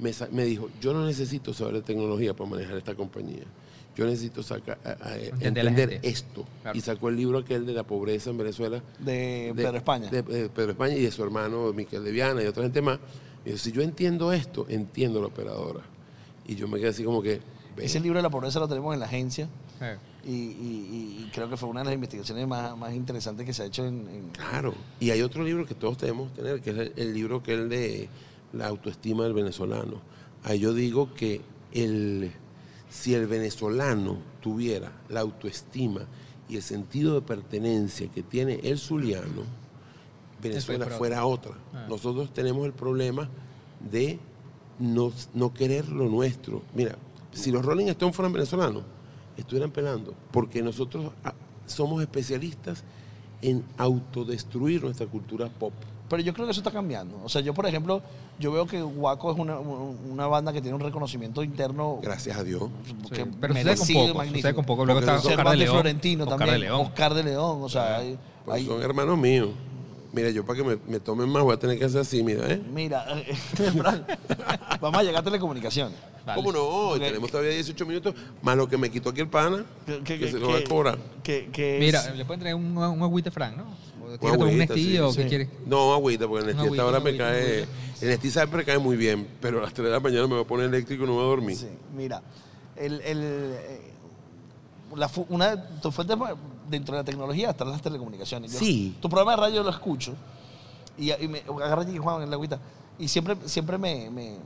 Me, 0.00 0.10
me 0.32 0.44
dijo, 0.44 0.68
yo 0.80 0.92
no 0.92 1.06
necesito 1.06 1.54
saber 1.54 1.74
de 1.74 1.82
tecnología 1.82 2.34
para 2.34 2.50
manejar 2.50 2.76
esta 2.78 2.94
compañía. 2.96 3.44
Yo 3.96 4.04
necesito 4.06 4.42
sacar, 4.42 4.76
a- 4.84 5.08
a- 5.08 5.16
Entender 5.40 6.00
esto. 6.02 6.44
Claro. 6.62 6.76
Y 6.76 6.80
sacó 6.80 7.10
el 7.10 7.16
libro 7.16 7.38
aquel 7.38 7.64
de 7.64 7.72
la 7.74 7.84
pobreza 7.84 8.30
en 8.30 8.38
Venezuela 8.38 8.82
De 8.98 9.52
Pedro 9.54 9.76
España. 9.76 10.10
de, 10.10 10.22
de 10.22 10.48
Pedro 10.48 10.72
España 10.72 10.96
y 10.96 11.02
de 11.02 11.12
su 11.12 11.22
hermano 11.22 11.72
Miquel 11.72 12.02
de 12.02 12.10
Viana 12.10 12.42
y 12.42 12.46
otra 12.46 12.64
gente 12.64 12.82
más. 12.82 12.98
Y 13.44 13.50
yo, 13.50 13.58
si 13.58 13.70
yo 13.70 13.82
entiendo 13.82 14.32
esto, 14.32 14.66
entiendo 14.68 15.20
la 15.20 15.28
operadora. 15.28 15.82
Y 16.46 16.56
yo 16.56 16.66
me 16.66 16.78
quedé 16.80 16.88
así 16.88 17.04
como 17.04 17.22
que... 17.22 17.40
Ese 17.76 18.00
libro 18.00 18.18
de 18.18 18.22
la 18.24 18.30
pobreza 18.30 18.58
lo 18.58 18.66
tenemos 18.68 18.94
en 18.94 19.00
la 19.00 19.06
agencia 19.06 19.44
Eh, 19.44 19.48
y, 20.24 20.30
y- 20.32 21.24
y 21.26 21.30
creo 21.34 21.48
que 21.50 21.56
fue 21.56 21.68
una 21.68 21.80
de 21.80 21.86
las 21.86 21.94
investigaciones 21.94 22.46
más, 22.48 22.76
más 22.76 22.94
interesantes 22.94 23.44
que 23.44 23.52
se 23.52 23.62
ha 23.62 23.66
hecho 23.66 23.84
en... 23.84 24.08
en- 24.08 24.28
Claro. 24.30 24.74
Y 25.00 25.10
hay 25.10 25.20
otro 25.22 25.42
libro 25.44 25.66
que 25.66 25.74
todos 25.74 25.98
debemos 25.98 26.32
tener, 26.32 26.60
que 26.62 26.70
es 26.70 26.78
el, 26.78 26.92
el 26.96 27.12
libro 27.14 27.42
que 27.42 27.54
es 27.54 27.60
el 27.60 27.68
de 27.68 28.08
la 28.52 28.68
autoestima 28.68 29.24
del 29.24 29.34
venezolano. 29.34 30.00
Ahí 30.44 30.58
yo 30.60 30.72
digo 30.74 31.12
que 31.14 31.40
el, 31.72 32.30
si 32.88 33.14
el 33.14 33.26
venezolano 33.26 34.18
tuviera 34.40 34.92
la 35.08 35.20
autoestima 35.20 36.02
y 36.48 36.56
el 36.56 36.62
sentido 36.62 37.14
de 37.14 37.22
pertenencia 37.22 38.08
que 38.10 38.22
tiene 38.22 38.60
el 38.62 38.78
zuliano, 38.78 39.42
Venezuela 40.42 40.84
fuera 40.86 40.98
fuera 40.98 41.24
otra. 41.26 41.52
Ah. 41.72 41.86
Nosotros 41.88 42.32
tenemos 42.32 42.66
el 42.66 42.72
problema 42.72 43.28
de 43.90 44.18
no, 44.78 45.12
no 45.32 45.54
querer 45.54 45.88
lo 45.88 46.08
nuestro. 46.08 46.62
Mira, 46.74 46.96
si 47.32 47.50
los 47.50 47.64
Rolling 47.64 47.86
Stones 47.86 48.14
fueran 48.14 48.32
venezolanos, 48.32 48.82
estuvieran 49.36 49.70
pelando, 49.70 50.14
porque 50.30 50.62
nosotros 50.62 51.10
ah, 51.24 51.34
somos 51.66 52.00
especialistas 52.02 52.84
en 53.42 53.64
autodestruir 53.78 54.82
nuestra 54.82 55.06
cultura 55.06 55.48
pop. 55.48 55.72
Pero 56.08 56.22
yo 56.22 56.32
creo 56.34 56.44
que 56.46 56.52
eso 56.52 56.60
está 56.60 56.70
cambiando. 56.70 57.18
O 57.24 57.28
sea, 57.28 57.40
yo, 57.40 57.54
por 57.54 57.66
ejemplo, 57.66 58.02
yo 58.38 58.52
veo 58.52 58.66
que 58.66 58.82
Waco 58.82 59.32
es 59.32 59.38
una, 59.38 59.58
una 59.58 60.26
banda 60.26 60.52
que 60.52 60.60
tiene 60.60 60.74
un 60.74 60.82
reconocimiento 60.82 61.42
interno 61.42 61.98
Gracias 62.02 62.36
a 62.36 62.44
Dios. 62.44 62.64
que 63.10 63.24
sí. 63.24 63.30
Pero 63.40 63.54
sucede 63.54 63.76
con 63.76 63.86
poco, 64.06 64.18
magnífico. 64.18 64.36
sucede 64.38 64.54
con 64.54 64.64
poco. 64.64 64.84
Luego 64.84 65.00
está 65.00 65.16
Oscar 65.16 65.50
de 65.50 65.56
León. 65.56 65.72
Florentino 65.74 66.24
Oscar 66.24 66.38
también. 66.38 66.60
de 66.60 66.66
León. 66.66 66.80
Oscar 66.82 67.14
de 67.14 67.24
León. 67.24 67.62
O 67.62 67.68
sea, 67.68 67.96
hay- 67.96 68.18
Pues 68.44 68.56
hay- 68.58 68.66
son 68.66 68.82
hermanos 68.82 69.18
míos. 69.18 69.48
Mira, 70.14 70.30
yo 70.30 70.44
para 70.46 70.56
que 70.58 70.64
me, 70.64 70.78
me 70.86 71.00
tomen 71.00 71.28
más 71.28 71.42
voy 71.42 71.54
a 71.54 71.58
tener 71.58 71.76
que 71.78 71.84
hacer 71.86 72.00
así, 72.00 72.22
mira, 72.22 72.48
¿eh? 72.48 72.62
Mira, 72.72 73.04
Fran, 73.76 74.06
vamos 74.80 75.00
a 75.00 75.02
llegar 75.02 75.20
a 75.22 75.24
telecomunicaciones. 75.24 75.98
Vale. 76.24 76.40
¿Cómo 76.40 76.52
no? 76.52 76.98
Tenemos 76.98 77.30
todavía 77.30 77.50
18 77.52 77.84
minutos, 77.84 78.14
más 78.40 78.56
lo 78.56 78.68
que 78.68 78.78
me 78.78 78.90
quitó 78.90 79.10
aquí 79.10 79.20
el 79.20 79.28
pana, 79.28 79.64
que, 80.04 80.30
se 80.30 80.38
lo 80.38 80.50
va 80.50 80.58
a 80.58 80.64
cobrar. 80.64 80.98
que- 81.22 81.50
que 81.52 81.74
es- 81.76 81.80
Mira, 81.80 82.14
le 82.14 82.24
pueden 82.24 82.40
traer 82.40 82.54
un, 82.54 82.76
un 82.78 83.02
agüite 83.02 83.30
Frank, 83.30 83.56
¿no? 83.56 83.64
¿O 83.64 84.18
¿Quieres 84.18 84.38
un 84.38 84.44
agüita, 84.46 84.74
Nestí 84.74 84.84
sí, 84.92 84.98
o 84.98 85.10
sí. 85.12 85.22
qué 85.22 85.28
quieres? 85.28 85.48
No, 85.66 85.92
agüita, 85.92 86.28
porque 86.28 86.48
el 86.50 86.56
Nestí 86.56 86.62
Una 86.62 86.70
a 86.70 86.74
esta 86.74 86.86
hora 86.86 86.98
agüita, 86.98 87.12
me 87.12 87.18
cae... 87.18 87.52
agüita. 87.64 87.68
El 88.02 88.08
Nestí 88.08 88.30
siempre 88.30 88.64
cae 88.64 88.78
muy 88.78 88.96
bien, 88.96 89.26
pero 89.40 89.58
a 89.58 89.62
las 89.62 89.74
3 89.74 89.86
de 89.86 89.92
la 89.92 90.00
mañana 90.00 90.26
me 90.28 90.34
voy 90.34 90.44
a 90.44 90.46
poner 90.46 90.66
eléctrico 90.66 91.04
y 91.04 91.06
no 91.06 91.14
voy 91.14 91.22
a 91.24 91.26
dormir. 91.26 91.56
Sí, 91.56 91.68
mira, 91.96 92.22
el, 92.76 93.00
el, 93.00 93.18
eh, 93.22 93.80
la 94.96 95.10
una 95.28 95.56
de 95.56 95.62
tus 95.82 95.92
fuentes 95.94 96.16
dentro 96.68 96.94
de 96.94 97.00
la 97.00 97.04
tecnología 97.04 97.50
están 97.50 97.70
las 97.70 97.82
telecomunicaciones. 97.82 98.52
Yo- 98.52 98.58
Sí. 98.58 98.96
Tu 99.00 99.08
programa 99.08 99.32
de 99.32 99.36
radio 99.38 99.62
lo 99.62 99.70
escucho 99.70 100.14
y, 100.98 101.12
y 101.12 101.28
me 101.28 101.40
agarra 101.62 101.82
aquí 101.82 101.96
Juan 101.98 102.22
en 102.22 102.30
la 102.30 102.36
agüita 102.36 102.58
y 102.98 103.08
siempre, 103.08 103.36
siempre 103.46 103.76
me, 103.78 104.08
me, 104.10 104.36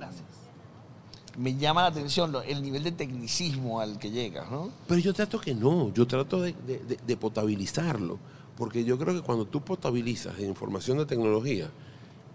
me 1.37 1.55
llama 1.57 1.83
la 1.83 1.89
atención 1.89 2.33
lo- 2.33 2.43
el 2.43 2.63
nivel 2.63 2.83
de 2.83 2.93
tecnicismo 2.93 3.81
al 3.81 3.99
que 3.99 4.11
llegas, 4.11 4.51
¿no? 4.51 4.71
Pero 4.89 5.01
yo 5.01 5.15
trato 5.15 5.41
que 5.41 5.55
no, 5.55 5.93
yo 5.95 6.07
trato 6.07 6.41
de, 6.43 6.53
de- 6.67 6.79
de- 6.81 6.99
de 7.07 7.17
potabilizarlo, 7.17 8.19
porque 8.57 8.85
yo 8.85 8.99
creo 8.99 9.15
que 9.15 9.23
cuando 9.23 9.45
tú 9.47 9.61
potabilizas 9.61 10.37
la 10.39 10.47
información 10.47 10.99
de 10.99 11.07
tecnología, 11.07 11.71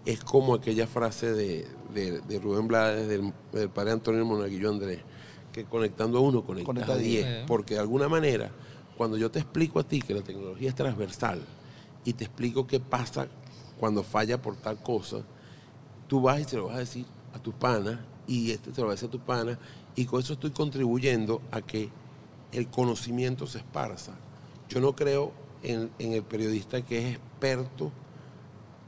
es 0.06 0.22
como 0.24 0.54
aquella 0.54 0.86
frase 0.86 1.32
de, 1.32 1.66
de- 1.92 2.20
de 2.22 2.38
Rubén 2.38 2.66
Blades, 2.66 3.08
del, 3.08 3.32
del 3.52 3.68
padre 3.68 3.92
Antonio 3.92 4.24
Monaguillo 4.24 4.70
Andrés, 4.70 5.00
que 5.52 5.64
conectando 5.64 6.18
a 6.18 6.20
uno 6.22 6.42
conectas 6.42 6.66
Conecta 6.66 6.92
a 6.92 6.96
a 6.96 6.98
diez, 6.98 7.26
diez. 7.26 7.44
porque 7.46 7.74
de 7.74 7.80
alguna 7.80 8.08
manera, 8.08 8.50
cuando 8.96 9.16
yo 9.16 9.30
te 9.30 9.40
explico 9.40 9.80
a 9.80 9.84
ti 9.84 10.00
que 10.00 10.14
la 10.14 10.22
tecnología 10.22 10.68
es 10.68 10.74
transversal 10.74 11.40
y 12.04 12.12
te 12.12 12.24
explico 12.24 12.66
qué 12.66 12.80
pasa 12.80 13.28
cuando 13.78 14.02
falla 14.02 14.40
por 14.40 14.56
tal 14.56 14.82
cosa, 14.82 15.18
tú 16.06 16.20
vas 16.20 16.40
y 16.40 16.44
se 16.44 16.56
lo 16.56 16.66
vas 16.66 16.76
a 16.76 16.80
decir 16.80 17.06
a 17.34 17.38
tus 17.38 17.54
panas 17.54 17.98
y 18.26 18.50
este 18.50 18.70
te 18.70 18.80
lo 18.80 18.86
va 18.86 18.92
a 18.92 18.96
decir 18.96 19.08
a 19.08 19.12
tus 19.12 19.20
panas 19.20 19.58
y 19.96 20.06
con 20.06 20.20
eso 20.20 20.34
estoy 20.34 20.50
contribuyendo 20.50 21.42
a 21.50 21.60
que 21.60 21.90
el 22.52 22.68
conocimiento 22.68 23.46
se 23.46 23.58
esparza. 23.58 24.12
Yo 24.68 24.80
no 24.80 24.94
creo 24.94 25.32
en 25.62 25.90
el 25.98 26.22
periodista 26.22 26.82
que 26.82 26.98
es 26.98 27.16
experto 27.16 27.90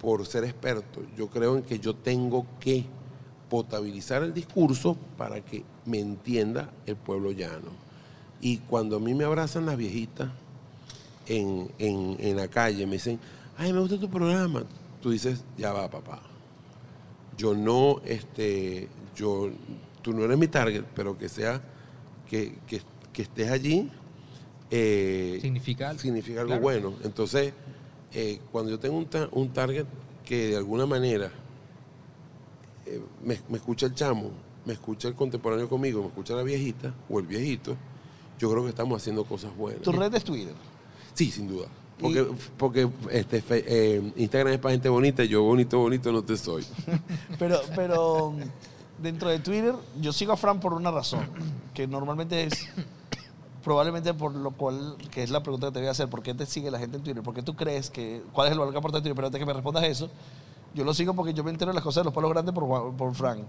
por 0.00 0.26
ser 0.26 0.44
experto. 0.44 1.02
Yo 1.16 1.28
creo 1.28 1.56
en 1.56 1.62
que 1.62 1.78
yo 1.78 1.94
tengo 1.94 2.46
que 2.60 2.84
potabilizar 3.48 4.22
el 4.22 4.34
discurso 4.34 4.96
para 5.16 5.44
que 5.44 5.64
me 5.84 6.00
entienda 6.00 6.70
el 6.86 6.96
pueblo 6.96 7.32
llano. 7.32 7.85
Y 8.40 8.58
cuando 8.58 8.96
a 8.96 9.00
mí 9.00 9.14
me 9.14 9.24
abrazan 9.24 9.66
las 9.66 9.76
viejitas 9.76 10.30
en, 11.26 11.70
en- 11.78 12.16
en 12.20 12.36
la 12.36 12.48
calle, 12.48 12.86
me 12.86 12.94
dicen, 12.94 13.18
ay, 13.56 13.72
me 13.72 13.80
gusta 13.80 13.98
tu 13.98 14.08
programa, 14.10 14.64
tú 15.02 15.10
dices, 15.10 15.42
ya 15.56 15.72
va, 15.72 15.90
papá. 15.90 16.20
Yo 17.36 17.54
no, 17.54 18.00
este, 18.04 18.88
yo, 19.14 19.50
tú 20.02 20.12
no 20.12 20.24
eres 20.24 20.38
mi 20.38 20.48
target, 20.48 20.84
pero 20.94 21.16
que 21.18 21.28
sea 21.28 21.60
que, 22.28 22.58
que- 22.66 22.82
que 23.12 23.22
estés 23.22 23.50
allí 23.50 23.90
eh, 24.70 25.38
Significa 25.40 25.90
algo. 25.90 26.02
significa 26.02 26.40
algo 26.40 26.48
Claro. 26.48 26.62
bueno. 26.62 26.92
Entonces, 27.04 27.52
eh, 28.12 28.40
cuando 28.52 28.70
yo 28.70 28.78
tengo 28.78 28.96
un, 28.98 29.06
ta- 29.06 29.28
un 29.32 29.48
target 29.52 29.86
que 30.24 30.48
de 30.48 30.56
alguna 30.56 30.86
manera 30.86 31.30
eh, 32.86 33.00
me, 33.24 33.38
me 33.48 33.58
escucha 33.58 33.86
el 33.86 33.94
chamo, 33.94 34.30
me 34.64 34.72
escucha 34.72 35.08
el 35.08 35.14
contemporáneo 35.14 35.68
conmigo, 35.68 36.00
me 36.02 36.08
escucha 36.08 36.34
la 36.34 36.42
viejita 36.42 36.94
o 37.08 37.18
el 37.20 37.26
viejito, 37.26 37.76
yo 38.38 38.50
creo 38.50 38.62
que 38.64 38.70
estamos 38.70 39.00
haciendo 39.00 39.24
cosas 39.24 39.54
buenas. 39.56 39.82
Tu 39.82 39.92
red 39.92 40.14
es 40.14 40.24
Twitter. 40.24 40.54
Sí, 41.14 41.30
sin 41.30 41.48
duda. 41.48 41.66
Porque, 41.98 42.26
porque 42.58 42.88
este, 43.10 43.40
fe- 43.40 43.64
eh, 43.66 44.12
Instagram 44.16 44.52
es 44.52 44.58
para 44.58 44.72
gente 44.72 44.88
bonita 44.90 45.24
yo 45.24 45.42
bonito, 45.42 45.78
bonito 45.78 46.12
no 46.12 46.22
te 46.22 46.36
soy. 46.36 46.62
Pero, 47.38 47.58
pero 47.74 48.34
dentro 49.00 49.30
de 49.30 49.38
Twitter, 49.38 49.74
yo 50.00 50.12
sigo 50.12 50.32
a 50.32 50.36
Fran 50.36 50.60
por 50.60 50.74
una 50.74 50.90
razón, 50.90 51.20
que 51.72 51.86
normalmente 51.86 52.44
es 52.44 52.68
probablemente 53.64 54.14
por 54.14 54.34
lo 54.34 54.50
cual, 54.52 54.96
que 55.10 55.22
es 55.22 55.30
la 55.30 55.42
pregunta 55.42 55.68
que 55.68 55.72
te 55.74 55.78
voy 55.80 55.88
a 55.88 55.90
hacer, 55.92 56.08
¿por 56.08 56.22
qué 56.22 56.34
te 56.34 56.46
sigue 56.46 56.70
la 56.70 56.78
gente 56.78 56.98
en 56.98 57.02
Twitter? 57.02 57.22
¿Por 57.22 57.34
qué 57.34 57.42
tú 57.42 57.54
crees 57.56 57.90
que, 57.90 58.22
cuál 58.32 58.48
es 58.48 58.52
el 58.52 58.58
valor 58.58 58.72
que 58.72 58.78
aporta 58.78 58.98
Twitter? 58.98 59.14
Pero 59.14 59.26
antes 59.26 59.38
que 59.38 59.46
me 59.46 59.52
respondas 59.52 59.84
eso, 59.84 60.08
yo 60.74 60.84
lo 60.84 60.94
sigo 60.94 61.14
porque 61.14 61.32
yo 61.34 61.42
me 61.42 61.50
entero 61.50 61.70
de 61.70 61.74
las 61.74 61.82
cosas 61.84 62.02
de 62.02 62.04
los 62.04 62.14
palos 62.14 62.30
grandes 62.30 62.54
por, 62.54 62.64
Juan- 62.64 62.96
por 62.96 63.14
Frank. 63.14 63.40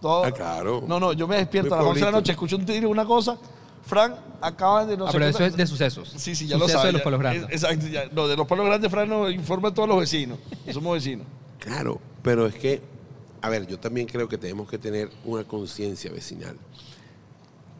Todo- 0.00 0.24
Ah, 0.24 0.32
claro. 0.32 0.82
No, 0.86 0.98
no, 0.98 1.12
yo 1.12 1.28
me 1.28 1.36
despierto 1.36 1.74
a 1.74 1.78
Muy 1.78 1.84
las 1.84 1.90
11 1.92 2.00
de 2.00 2.06
la 2.12 2.18
noche, 2.18 2.32
escucho 2.32 2.56
un 2.56 2.66
Twitter, 2.66 2.86
una 2.86 3.04
cosa, 3.04 3.36
Frank 3.90 4.14
acaba 4.40 4.86
de 4.86 4.96
no 4.96 5.04
Ah, 5.06 5.08
sé 5.12 5.18
pero 5.18 5.26
eso 5.26 5.44
es 5.44 5.56
de 5.56 5.66
sucesos. 5.66 6.14
Sí, 6.16 6.34
sí, 6.34 6.46
ya 6.46 6.56
lo 6.56 6.60
Sucesos 6.62 6.80
sabes. 6.80 6.88
de 6.88 6.92
los 6.94 7.02
palos 7.02 7.20
grandes. 7.20 7.42
Es- 7.50 7.62
Exacto, 7.64 7.86
ya. 7.88 8.04
No, 8.12 8.26
de 8.28 8.36
los 8.36 8.46
palos 8.46 8.64
grandes, 8.64 8.90
Frank 8.90 9.08
nos 9.08 9.32
informa 9.32 9.68
a 9.68 9.74
todos 9.74 9.88
los 9.88 9.98
vecinos. 10.00 10.38
Somos 10.72 10.94
vecinos. 10.94 11.26
Claro, 11.58 12.00
pero 12.22 12.46
es 12.46 12.54
que, 12.54 12.80
a 13.42 13.48
ver, 13.50 13.66
yo 13.66 13.78
también 13.78 14.06
creo 14.06 14.28
que 14.28 14.38
tenemos 14.38 14.70
que 14.70 14.78
tener 14.78 15.10
una 15.24 15.44
conciencia 15.44 16.10
vecinal. 16.10 16.56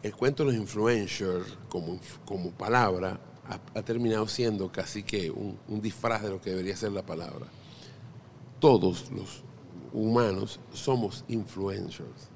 El 0.03 0.13
cuento 0.15 0.43
de 0.43 0.51
los 0.51 0.61
influencers 0.61 1.45
como, 1.69 1.99
como 2.25 2.51
palabra 2.51 3.19
ha, 3.47 3.59
ha 3.79 3.81
terminado 3.81 4.27
siendo 4.27 4.71
casi 4.71 5.03
que 5.03 5.31
un, 5.31 5.57
un 5.67 5.81
disfraz 5.81 6.21
de 6.23 6.29
lo 6.29 6.41
que 6.41 6.49
debería 6.51 6.75
ser 6.75 6.91
la 6.91 7.03
palabra. 7.03 7.47
Todos 8.59 9.09
los 9.11 9.43
humanos 9.93 10.59
somos 10.73 11.23
influencers 11.27 12.29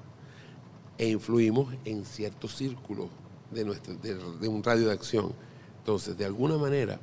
e 0.98 1.08
influimos 1.08 1.74
en 1.84 2.04
ciertos 2.04 2.56
círculos 2.56 3.08
de, 3.50 3.64
nuestra, 3.64 3.94
de, 3.94 4.14
de 4.14 4.48
un 4.48 4.62
radio 4.62 4.86
de 4.86 4.92
acción. 4.92 5.32
Entonces, 5.78 6.16
de 6.18 6.24
alguna 6.24 6.56
manera, 6.56 6.98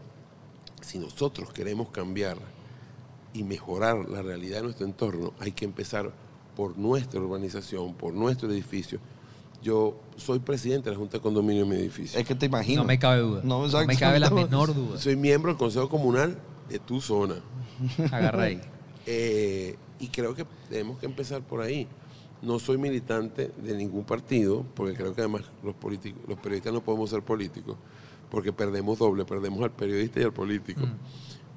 si 0.82 1.00
nosotros 1.00 1.52
queremos 1.52 1.90
cambiar 1.90 2.38
y 3.34 3.44
mejorar 3.44 4.10
la 4.10 4.22
realidad 4.22 4.58
de 4.58 4.64
nuestro 4.64 4.86
entorno, 4.86 5.34
hay 5.40 5.52
que 5.52 5.66
empezar 5.66 6.12
por 6.56 6.78
nuestra 6.78 7.20
urbanización, 7.20 7.96
por 7.96 8.14
nuestro 8.14 8.52
edificio. 8.52 9.00
Yo 9.62 9.96
soy 10.18 10.40
presidente 10.40 10.90
de 10.90 10.96
la 10.96 11.00
Junta 11.00 11.18
de 11.18 11.22
Condominio 11.22 11.64
de 11.64 11.70
mi 11.70 11.78
edificio. 11.78 12.20
Es 12.20 12.28
que 12.28 12.36
te 12.36 12.46
imagino. 12.46 12.82
No 12.82 12.88
me 12.88 13.00
cabe 13.00 13.22
duda. 13.22 13.42
No, 13.44 13.66
me 13.86 13.98
cabe 13.98 14.20
la 14.20 14.30
menor 14.32 14.76
duda. 14.76 15.00
Soy 15.00 15.16
miembro 15.16 15.52
del 15.52 15.58
Consejo 15.58 15.90
Comunal 15.90 16.38
de 16.70 16.80
tu 16.80 17.00
zona. 17.00 17.36
Agarra 18.12 18.44
ahí. 18.44 18.62
Eh, 19.06 19.78
y 20.00 20.08
creo 20.10 20.36
que 20.36 20.46
tenemos 20.70 21.00
que 21.00 21.06
empezar 21.06 21.42
por 21.42 21.62
ahí. 21.62 21.88
No 22.44 22.60
soy 22.60 22.78
militante 22.78 23.52
de 23.58 23.76
ningún 23.76 24.04
partido, 24.04 24.66
porque 24.76 24.94
creo 24.94 25.14
que 25.16 25.22
además 25.22 25.44
los, 25.64 25.74
políticos, 25.76 26.22
los 26.28 26.38
periodistas 26.40 26.74
no 26.74 26.82
podemos 26.84 27.10
ser 27.10 27.22
políticos, 27.24 27.78
porque 28.30 28.52
perdemos 28.52 29.00
doble, 29.00 29.24
perdemos 29.26 29.62
al 29.64 29.72
periodista 29.72 30.20
y 30.20 30.24
al 30.24 30.34
político. 30.34 30.82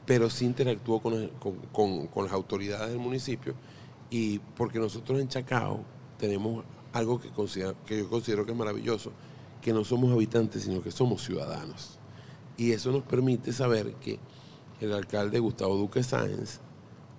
Pero 0.06 0.31
sí 0.31 0.44
interactúo 0.44 1.00
con, 1.00 1.20
las- 1.20 1.31
con- 1.40 1.56
con- 1.73 2.06
con 2.06 2.24
las 2.24 2.32
autoridades 2.32 2.90
del 2.90 2.98
municipio 3.00 3.55
y 4.10 4.39
porque 4.56 4.78
nosotros 4.78 5.20
en 5.20 5.28
Chacao 5.28 5.81
tenemos 6.18 6.65
algo 6.92 7.20
que, 7.20 7.31
que 7.86 7.98
yo 7.98 8.08
considero 8.08 8.47
que 8.47 8.52
es 8.52 8.56
maravilloso, 8.56 9.10
que 9.60 9.73
no 9.73 9.84
somos 9.84 10.12
habitantes, 10.12 10.62
sino 10.62 10.81
que 10.81 10.92
somos 10.92 11.24
ciudadanos. 11.24 11.98
Y 12.56 12.70
eso 12.70 12.92
nos 12.92 13.02
permite 13.02 13.52
saber 13.52 13.94
que 13.94 14.20
el 14.81 14.92
alcalde 14.92 15.40
Gustavo 15.40 15.76
Duque 15.76 16.02
Sáenz 16.05 16.60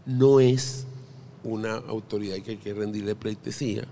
no 0.05 0.39
es 0.39 0.87
una 1.47 1.75
autoridad 1.75 2.37
que 2.39 2.51
hay 2.51 2.57
que 2.57 2.73
rendirle 2.73 3.15
pleitesía, 3.15 3.85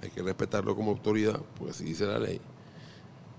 hay 0.00 0.10
que 0.10 0.22
respetarlo 0.22 0.74
como 0.74 0.92
autoridad, 0.92 1.40
porque 1.56 1.72
así 1.72 1.84
dice 1.84 2.06
la 2.06 2.18
ley, 2.18 2.40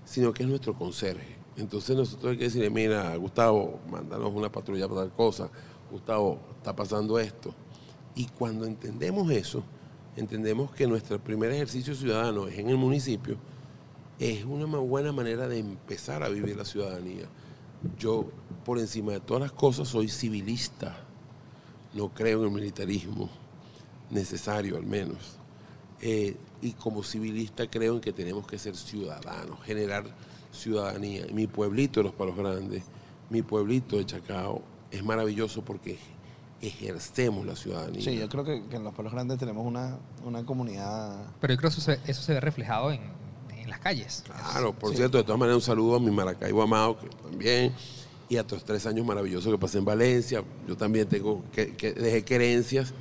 sino 0.04 0.32
que 0.32 0.42
es 0.42 0.48
nuestro 0.48 0.74
conserje. 0.74 1.36
Entonces 1.56 1.96
nosotros 1.96 2.32
hay 2.32 2.38
que 2.38 2.44
decirle, 2.44 2.70
mira, 2.70 3.14
Gustavo, 3.16 3.80
mándanos 3.90 4.32
una 4.34 4.50
patrulla 4.50 4.88
para 4.88 5.02
tal 5.02 5.12
cosa, 5.12 5.50
Gustavo, 5.90 6.40
está 6.56 6.74
pasando 6.74 7.18
esto. 7.18 7.54
Y 8.14 8.26
cuando 8.26 8.66
entendemos 8.66 9.30
eso, 9.30 9.62
entendemos 10.16 10.72
que 10.72 10.86
nuestro 10.86 11.18
primer 11.22 11.52
ejercicio 11.52 11.94
ciudadano 11.94 12.48
es 12.48 12.58
en 12.58 12.68
el 12.68 12.76
municipio, 12.76 13.36
es 14.18 14.44
una 14.44 14.66
buena 14.66 15.12
manera 15.12 15.48
de 15.48 15.58
empezar 15.58 16.22
a 16.22 16.28
vivir 16.28 16.56
la 16.56 16.64
ciudadanía. 16.64 17.26
Yo, 17.98 18.26
por 18.64 18.78
encima 18.78 19.12
de 19.12 19.20
todas 19.20 19.42
las 19.42 19.52
cosas, 19.52 19.88
soy 19.88 20.08
civilista. 20.08 20.96
No 21.92 22.12
creo 22.12 22.40
en 22.40 22.48
el 22.48 22.54
militarismo, 22.54 23.28
necesario 24.10 24.76
al 24.76 24.86
menos. 24.86 25.38
Eh, 26.00 26.36
y 26.62 26.72
como 26.72 27.02
civilista 27.02 27.68
creo 27.70 27.94
en 27.94 28.00
que 28.00 28.12
tenemos 28.12 28.46
que 28.46 28.58
ser 28.58 28.76
ciudadanos, 28.76 29.62
generar 29.64 30.04
ciudadanía. 30.52 31.26
Mi 31.32 31.46
pueblito 31.46 32.00
de 32.00 32.04
Los 32.04 32.14
Palos 32.14 32.36
Grandes, 32.36 32.82
mi 33.30 33.42
pueblito 33.42 33.96
de 33.96 34.06
Chacao, 34.06 34.62
es 34.90 35.02
maravilloso 35.02 35.64
porque 35.64 35.98
ejercemos 36.60 37.44
la 37.44 37.56
ciudadanía. 37.56 38.02
Sí, 38.02 38.16
yo 38.16 38.28
creo 38.28 38.44
que, 38.44 38.64
que 38.68 38.76
en 38.76 38.84
los 38.84 38.94
palos 38.94 39.12
grandes 39.12 39.38
tenemos 39.38 39.66
una, 39.66 39.98
una 40.24 40.44
comunidad. 40.44 41.26
Pero 41.40 41.54
yo 41.54 41.58
creo 41.58 41.70
que 41.70 41.78
eso 41.78 41.80
se, 41.80 42.00
eso 42.06 42.22
se 42.22 42.32
ve 42.32 42.40
reflejado 42.40 42.92
en, 42.92 43.00
en 43.56 43.68
las 43.68 43.80
calles. 43.80 44.22
Claro, 44.24 44.72
por 44.72 44.94
cierto, 44.94 45.18
de 45.18 45.24
todas 45.24 45.38
maneras 45.38 45.56
un 45.56 45.62
saludo 45.62 45.96
a 45.96 46.00
mi 46.00 46.10
Maracaibo 46.10 46.62
amado, 46.62 46.98
que 46.98 47.08
también, 47.08 47.74
y 48.28 48.36
a 48.36 48.40
estos 48.40 48.64
tres 48.64 48.86
años 48.86 49.04
maravillosos 49.04 49.52
que 49.52 49.58
pasé 49.58 49.78
en 49.78 49.84
Valencia. 49.84 50.42
Yo 50.66 50.76
también 50.76 51.08
tengo, 51.08 51.42
que, 51.52 51.76
que 51.76 51.92
dejé 51.92 52.24
querencias, 52.24 52.94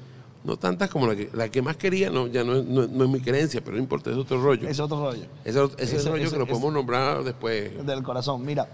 no 0.44 0.58
tantas 0.58 0.90
como 0.90 1.08
la 1.08 1.16
que, 1.16 1.30
la 1.34 1.50
que 1.50 1.62
más 1.62 1.78
quería, 1.78 2.10
no, 2.10 2.28
ya 2.28 2.44
no 2.44 2.56
es, 2.58 2.66
no, 2.66 2.86
no 2.88 3.04
es 3.06 3.10
mi 3.10 3.22
querencia, 3.22 3.62
pero 3.64 3.78
no 3.78 3.82
importa, 3.84 4.12
es 4.12 4.18
otro 4.18 4.42
rollo. 4.42 4.68
Es 4.68 4.80
otro 4.80 5.00
rollo. 5.00 5.26
Ese, 5.46 5.64
ese 5.78 5.96
ese- 5.98 6.10
rollo 6.10 6.24
ese- 6.24 6.34
que 6.34 6.40
lo 6.40 6.48
podemos 6.48 6.74
nombrar 6.74 7.24
después. 7.24 7.86
Del 7.86 8.04
corazón. 8.04 8.46
Mira, 8.46 8.68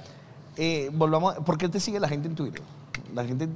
eh, 0.57 0.89
volvamos. 0.93 1.35
¿Por 1.45 1.57
qué 1.57 1.69
te 1.69 1.79
sigue 1.79 1.99
la 1.99 2.09
gente 2.09 2.27
en 2.27 2.35
Twitter? 2.35 2.61
La 3.13 3.23
gente. 3.25 3.47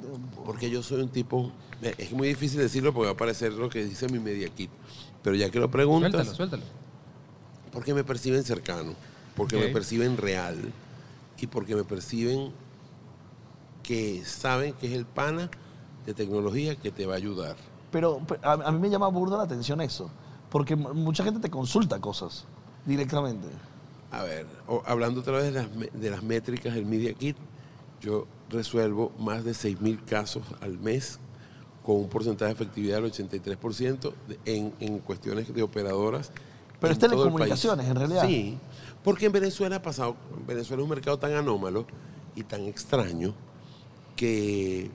Porque 0.46 0.70
yo 0.70 0.82
soy 0.84 1.02
un 1.02 1.10
tipo, 1.10 1.52
es 1.98 2.12
muy 2.12 2.28
difícil 2.28 2.60
decirlo 2.60 2.94
porque 2.94 3.08
va 3.08 3.14
a 3.14 3.18
parecer 3.18 3.54
lo 3.54 3.70
que 3.70 3.84
dice 3.84 4.08
mi 4.10 4.20
media 4.20 4.48
kit. 4.50 4.70
Pero 5.24 5.36
ya 5.36 5.50
que 5.50 5.60
lo 5.60 5.70
preguntas, 5.72 6.12
Suéltalo, 6.12 6.36
suéltalo. 6.36 6.64
porque 7.72 7.94
me 7.94 8.04
perciben 8.04 8.44
cercano, 8.44 8.94
porque 9.36 9.58
me 9.58 9.68
perciben 9.70 10.18
real 10.18 10.58
y 11.40 11.48
porque 11.48 11.76
me 11.76 11.84
perciben 11.84 12.52
que 13.84 14.24
saben 14.26 14.74
que 14.74 14.88
es 14.88 14.94
el 14.94 15.06
pana 15.06 15.50
de 16.06 16.14
tecnología 16.14 16.76
que 16.76 16.92
te 16.92 17.06
va 17.06 17.14
a 17.14 17.18
ayudar. 17.18 17.56
Pero 17.94 18.18
pe- 18.20 18.40
a, 18.44 18.52
a 18.54 18.72
mí 18.74 18.80
me 18.80 18.90
llama 18.90 19.08
burda 19.08 19.38
la 19.38 19.44
atención 19.44 19.80
eso. 19.80 20.10
Porque 20.50 20.76
mucha 20.76 21.24
gente 21.24 21.40
te 21.40 21.50
consulta 21.50 22.02
cosas 22.02 22.44
directamente. 22.86 23.48
A 24.12 24.24
ver, 24.24 24.46
hablando 24.86 25.22
otra 25.22 25.34
vez 25.38 25.46
de 25.46 25.52
las, 25.52 25.68
de 25.94 26.10
las 26.10 26.22
métricas 26.22 26.76
del 26.76 26.86
Media 26.86 27.14
Kit, 27.14 27.38
yo 28.02 28.28
resuelvo 28.50 29.12
más 29.18 29.44
de 29.46 29.52
6.000 29.54 30.04
casos 30.06 30.44
al 30.62 30.78
mes 30.78 31.20
con 31.84 31.96
un 31.96 32.08
porcentaje 32.10 32.50
de 32.50 32.54
efectividad 32.54 33.02
del 33.02 33.12
83% 33.12 34.14
de- 34.28 34.40
en, 34.46 34.74
en 34.80 35.00
cuestiones 35.00 35.54
de 35.54 35.64
operadoras. 35.64 36.32
Pero 36.80 36.94
es 36.94 37.00
telecomunicaciones, 37.00 37.88
en 37.88 37.96
realidad. 37.96 38.28
Sí, 38.28 38.58
porque 39.04 39.26
en 39.28 39.32
Venezuela 39.32 39.78
ha 39.78 39.82
pasado, 39.82 40.16
Venezuela 40.46 40.82
es 40.82 40.84
un 40.84 40.90
mercado 40.90 41.18
tan 41.18 41.34
anómalo 41.34 41.86
y 42.36 42.44
tan 42.44 42.66
extraño 42.66 43.34
que... 44.16 44.92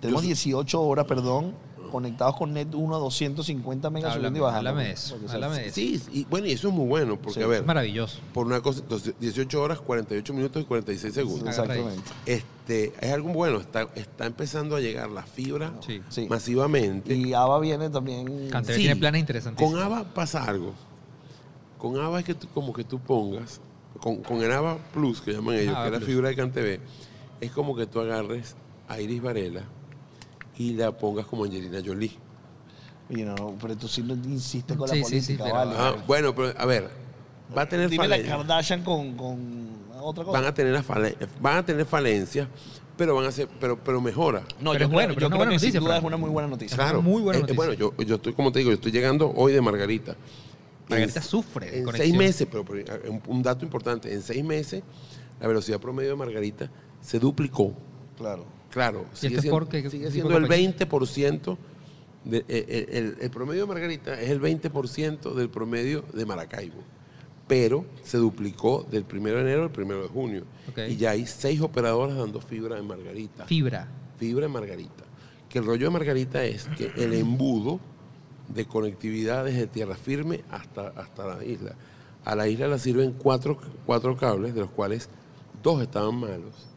Tenemos 0.00 0.22
yo- 0.22 0.26
18 0.28 0.82
horas, 0.82 1.06
perdón, 1.06 1.54
conectados 1.90 2.36
con 2.36 2.52
Net 2.52 2.74
1 2.74 2.94
a 2.94 2.98
250 2.98 3.90
megas 3.90 4.14
subiendo 4.14 4.38
y 4.38 4.42
Háblame, 4.42 4.52
bajando. 4.52 4.70
háblame 4.70 4.88
de 4.88 4.94
eso. 4.94 5.18
Háblame 5.28 5.66
eso. 5.66 5.74
Sí, 5.74 6.02
y 6.12 6.24
bueno, 6.24 6.46
y 6.46 6.52
eso 6.52 6.68
es 6.68 6.74
muy 6.74 6.86
bueno, 6.86 7.16
porque 7.16 7.40
Sí, 7.40 7.42
a 7.42 7.46
ver, 7.46 7.60
Es 7.60 7.66
maravilloso. 7.66 8.18
por 8.32 8.46
una 8.46 8.60
cosa, 8.60 8.80
entonces, 8.80 9.14
18 9.20 9.60
horas, 9.62 9.80
48 9.80 10.32
minutos 10.34 10.62
y 10.62 10.64
46 10.64 11.12
segundos. 11.14 11.48
Exactamente. 11.48 12.02
Este, 12.26 12.92
es 13.00 13.12
algo 13.12 13.30
bueno, 13.32 13.58
está, 13.58 13.88
está 13.94 14.26
empezando 14.26 14.76
a 14.76 14.80
llegar 14.80 15.10
la 15.10 15.22
fibra 15.24 15.72
Sí. 15.86 16.00
Sí. 16.08 16.26
masivamente. 16.28 17.14
Y 17.14 17.32
ABA 17.34 17.58
viene 17.60 17.90
también. 17.90 18.48
Canteve 18.50 18.76
Sí. 18.76 18.82
tiene 18.84 18.96
planes 18.96 19.20
interesantes. 19.20 19.66
Con 19.66 19.78
ABA 19.78 20.04
pasa 20.14 20.44
algo. 20.44 20.72
Con 21.78 21.98
ABA 21.98 22.20
es 22.20 22.24
que 22.26 22.34
tú, 22.34 22.46
como 22.54 22.72
que 22.72 22.84
tú 22.84 22.98
pongas, 22.98 23.60
con, 24.00 24.16
con 24.22 24.42
el 24.42 24.52
ABA 24.52 24.78
Plus, 24.92 25.20
que 25.20 25.32
llaman 25.32 25.56
ellos, 25.56 25.74
ABA 25.74 25.82
que 25.82 25.86
es 25.88 25.92
la 25.92 25.98
Plus. 25.98 26.08
fibra 26.10 26.28
de 26.28 26.36
CanTV, 26.36 26.80
es 27.40 27.50
como 27.52 27.74
que 27.74 27.86
tú 27.86 28.00
agarres 28.00 28.54
a 28.88 29.00
Iris 29.00 29.22
Varela 29.22 29.62
y 30.60 30.74
la 30.74 30.92
pongas 30.96 31.24
como 31.26 31.44
Angelina 31.44 31.78
Jolie. 31.84 32.12
Oye, 33.10 33.24
no, 33.24 33.34
no, 33.34 33.56
pero 33.60 33.76
tú 33.76 33.88
sí 33.88 34.02
no 34.02 34.14
insistes 34.14 34.76
con 34.76 34.88
Sí, 34.88 35.00
la 35.00 35.04
sí, 35.06 35.20
sí, 35.20 35.36
política, 35.36 35.44
pero- 35.44 35.54
vale. 35.56 35.74
Ah, 35.76 35.94
bueno, 36.06 36.34
pero 36.34 36.52
a 36.58 36.66
ver, 36.66 36.90
va 37.56 37.62
a 37.62 37.68
tener 37.68 37.88
Dime 37.88 38.06
la 38.06 38.14
falencias. 38.16 38.36
Kardashian 38.38 38.84
con, 38.84 39.16
con 39.16 39.68
otra 40.00 40.24
cosa. 40.24 40.38
Van 40.38 40.46
a 40.48 40.54
tener, 40.54 40.82
fale- 40.84 41.16
van 41.40 41.56
a 41.56 41.64
tener 41.64 41.86
falencias, 41.86 42.46
pero 42.96 43.14
van 43.14 43.24
a 43.24 43.32
ser, 43.32 43.48
pero, 43.58 43.78
pero 43.82 44.00
mejora. 44.02 44.40
no, 44.60 44.72
Pero 44.72 44.72
yo 44.72 44.72
es 44.72 44.76
creo, 44.78 44.88
bueno, 44.90 45.08
pero 45.08 45.08
yo 45.08 45.12
es 45.12 45.16
una 45.16 45.28
creo 45.28 45.38
buena 45.38 45.50
que 45.50 45.54
noticia, 45.56 45.72
sin 45.72 45.80
duda 45.86 45.96
es 45.98 46.04
una 46.04 46.16
muy 46.18 46.30
buena 46.30 46.48
noticia. 46.48 46.76
Claro. 46.76 47.00
muy 47.02 47.22
buena 47.22 47.38
Eh, 47.38 47.40
eh, 47.40 47.42
noticia. 47.42 47.56
bueno, 47.56 47.72
yo, 47.72 47.96
yo 48.04 48.14
estoy, 48.16 48.32
como 48.34 48.52
te 48.52 48.58
digo, 48.58 48.70
yo 48.70 48.74
estoy 48.74 48.92
llegando 48.92 49.32
hoy 49.34 49.52
de 49.54 49.60
Margarita. 49.62 50.14
Margarita 50.88 51.22
sufre 51.22 51.70
de 51.70 51.78
En 51.78 51.84
conexión. 51.84 52.06
seis 52.10 52.18
meses, 52.18 52.48
pero, 52.50 52.64
pero, 52.64 52.84
un, 53.10 53.22
un 53.26 53.42
dato 53.42 53.64
importante, 53.64 54.12
en 54.12 54.22
seis 54.22 54.44
meses 54.44 54.82
la 55.40 55.48
velocidad 55.48 55.80
promedio 55.80 56.10
de 56.10 56.16
Margarita 56.16 56.70
se 57.00 57.18
duplicó. 57.18 57.72
Claro. 58.18 58.44
Claro, 58.70 59.04
sigue, 59.12 59.40
siendo, 59.40 59.58
porque- 59.58 59.90
sigue 59.90 60.10
siendo 60.10 60.36
el 60.36 60.42
compañía? 60.42 60.76
20%, 60.78 61.58
de, 62.24 62.38
eh, 62.38 62.44
eh, 62.48 62.86
el, 62.92 63.16
el 63.20 63.30
promedio 63.30 63.62
de 63.62 63.66
Margarita 63.66 64.20
es 64.20 64.30
el 64.30 64.40
20% 64.40 65.34
del 65.34 65.48
promedio 65.48 66.04
de 66.12 66.24
Maracaibo, 66.26 66.82
pero 67.48 67.84
se 68.04 68.18
duplicó 68.18 68.86
del 68.90 69.04
1 69.10 69.30
de 69.36 69.40
enero 69.40 69.64
al 69.64 69.82
1 69.82 70.02
de 70.02 70.08
junio. 70.08 70.44
Y 70.88 70.96
ya 70.96 71.10
hay 71.10 71.26
seis 71.26 71.60
operadoras 71.60 72.16
dando 72.16 72.40
fibra 72.40 72.78
en 72.78 72.86
Margarita. 72.86 73.44
Fibra. 73.46 73.88
Fibra 74.18 74.46
en 74.46 74.52
Margarita. 74.52 75.04
Que 75.48 75.58
el 75.58 75.64
rollo 75.66 75.86
de 75.86 75.90
Margarita 75.90 76.44
es 76.44 76.66
que 76.76 76.92
el 76.96 77.12
embudo 77.14 77.80
de 78.48 78.66
conectividad 78.66 79.44
desde 79.44 79.66
tierra 79.66 79.96
firme 79.96 80.44
hasta, 80.50 80.88
hasta 80.88 81.26
la 81.26 81.44
isla. 81.44 81.74
A 82.24 82.36
la 82.36 82.46
isla 82.46 82.68
la 82.68 82.78
sirven 82.78 83.12
cuatro, 83.14 83.58
cuatro 83.86 84.16
cables, 84.16 84.54
de 84.54 84.60
los 84.60 84.70
cuales 84.70 85.08
dos 85.62 85.80
estaban 85.82 86.16
malos. 86.16 86.68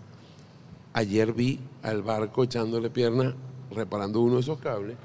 Ayer 0.93 1.33
vi 1.33 1.59
al 1.81 2.03
barco 2.03 2.43
echándole 2.43 2.89
piernas, 2.89 3.33
reparando 3.71 4.21
uno 4.21 4.35
de 4.35 4.41
esos 4.41 4.59
cables, 4.59 4.95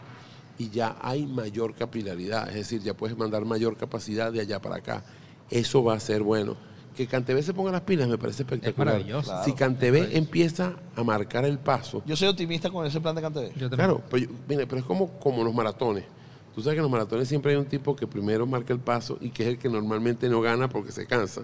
y 0.58 0.68
ya 0.70 0.96
hay 1.00 1.26
mayor 1.26 1.74
capilaridad, 1.74 2.48
es 2.48 2.54
decir, 2.56 2.82
ya 2.82 2.94
puedes 2.94 3.16
mandar 3.16 3.44
mayor 3.44 3.76
capacidad 3.76 4.32
de 4.32 4.40
allá 4.40 4.60
para 4.60 4.76
acá. 4.76 5.02
Eso 5.50 5.82
va 5.82 5.94
a 5.94 6.00
ser 6.00 6.22
bueno. 6.22 6.56
Que 6.96 7.06
Cantebé 7.06 7.42
se 7.44 7.54
ponga 7.54 7.70
las 7.70 7.82
pilas 7.82 8.08
me 8.08 8.18
parece 8.18 8.42
espectacular. 8.42 8.94
maravilloso. 8.94 9.32
si 9.44 9.52
Cantebé 9.52 10.00
es 10.00 10.14
empieza 10.16 10.74
a 10.96 11.04
marcar 11.04 11.44
el 11.44 11.58
paso, 11.58 12.02
Yo 12.04 12.16
soy 12.16 12.26
optimista 12.28 12.70
con 12.70 12.84
ese 12.84 13.00
plan 13.00 13.14
de 13.14 13.22
Cantebé. 13.22 13.52
Yo. 13.56 13.70
Claro, 13.70 14.02
pero, 14.10 14.24
yo- 14.26 14.30
mire, 14.48 14.66
pero 14.66 14.80
es 14.80 14.84
como, 14.86 15.08
como 15.20 15.44
los 15.44 15.54
maratones. 15.54 16.04
Tú 16.54 16.60
sabes 16.60 16.74
que 16.74 16.78
en 16.78 16.82
los 16.82 16.90
maratones 16.90 17.28
siempre 17.28 17.52
hay 17.52 17.56
un 17.58 17.66
tipo 17.66 17.94
que 17.94 18.08
primero 18.08 18.44
marca 18.46 18.72
el 18.72 18.80
paso 18.80 19.16
y 19.20 19.30
que 19.30 19.44
es 19.44 19.48
el 19.50 19.58
que 19.58 19.68
normalmente 19.68 20.28
no 20.28 20.40
gana 20.40 20.68
porque 20.68 20.90
se 20.90 21.06
cansa. 21.06 21.42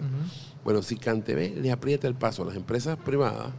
Bueno, 0.65 0.81
si 0.81 0.97
Cantebé 0.97 1.55
le 1.55 1.71
aprieta 1.71 2.05
el 2.09 2.15
paso 2.15 2.43
a 2.43 2.47
las 2.47 2.55
empresas 2.57 2.97
privadas, 2.97 3.53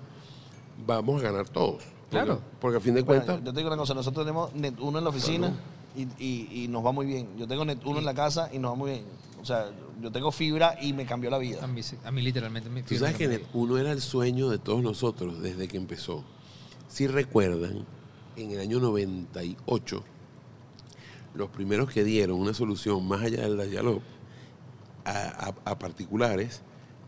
vamos 0.86 1.22
a 1.22 1.26
ganar 1.26 1.48
todos. 1.48 1.82
Claro. 2.10 2.40
Porque 2.60 2.78
a 2.78 2.80
fin 2.80 2.94
de 2.94 3.02
Bueno, 3.02 3.24
cuentas, 3.24 3.44
yo 3.44 3.52
te 3.52 3.58
digo 3.60 3.68
una 3.68 3.76
cosa, 3.76 3.94
nosotros 3.94 4.24
tenemos 4.24 4.54
Net 4.54 4.74
1 4.78 4.98
en 4.98 5.04
la 5.04 5.10
oficina 5.10 5.52
y, 5.96 6.02
y- 6.24 6.64
y 6.64 6.68
nos 6.68 6.84
va 6.84 6.92
muy 6.92 7.06
bien. 7.06 7.28
Yo 7.36 7.46
tengo 7.48 7.64
Net 7.64 7.78
1 7.84 7.98
en 7.98 8.04
la 8.04 8.14
casa 8.14 8.48
y 8.52 8.58
nos 8.58 8.72
va 8.72 8.74
muy 8.76 8.90
bien. 8.92 9.04
O 9.40 9.44
sea, 9.44 9.70
yo 10.00 10.10
tengo 10.12 10.30
fibra 10.32 10.76
y 10.80 10.92
me 10.92 11.04
cambió 11.06 11.30
la 11.30 11.36
A 11.36 11.40
vida. 11.40 11.66
mí, 11.66 11.82
sí- 11.82 11.96
a 12.04 12.10
mí 12.10 12.22
literalmente 12.22 12.68
me 12.70 12.82
tú 12.82 12.96
sabes 12.96 13.16
que 13.16 13.28
Net 13.28 13.42
uno 13.54 13.78
era 13.78 13.92
el 13.92 14.00
sueño 14.00 14.48
de 14.48 14.58
todos 14.58 14.82
nosotros 14.82 15.40
desde 15.40 15.66
que 15.68 15.76
empezó. 15.76 16.24
Si 16.88 17.06
recuerdan, 17.06 17.84
en 18.36 18.50
el 18.52 18.60
año 18.60 18.78
98, 18.80 20.02
los 21.34 21.48
primeros 21.50 21.90
que 21.90 22.04
dieron 22.04 22.38
una 22.40 22.54
solución 22.54 23.06
más 23.06 23.22
allá 23.22 23.42
del 23.48 23.70
diálogo 23.70 24.00
a, 25.04 25.48
a- 25.64 25.70
a 25.70 25.78
particulares 25.78 26.62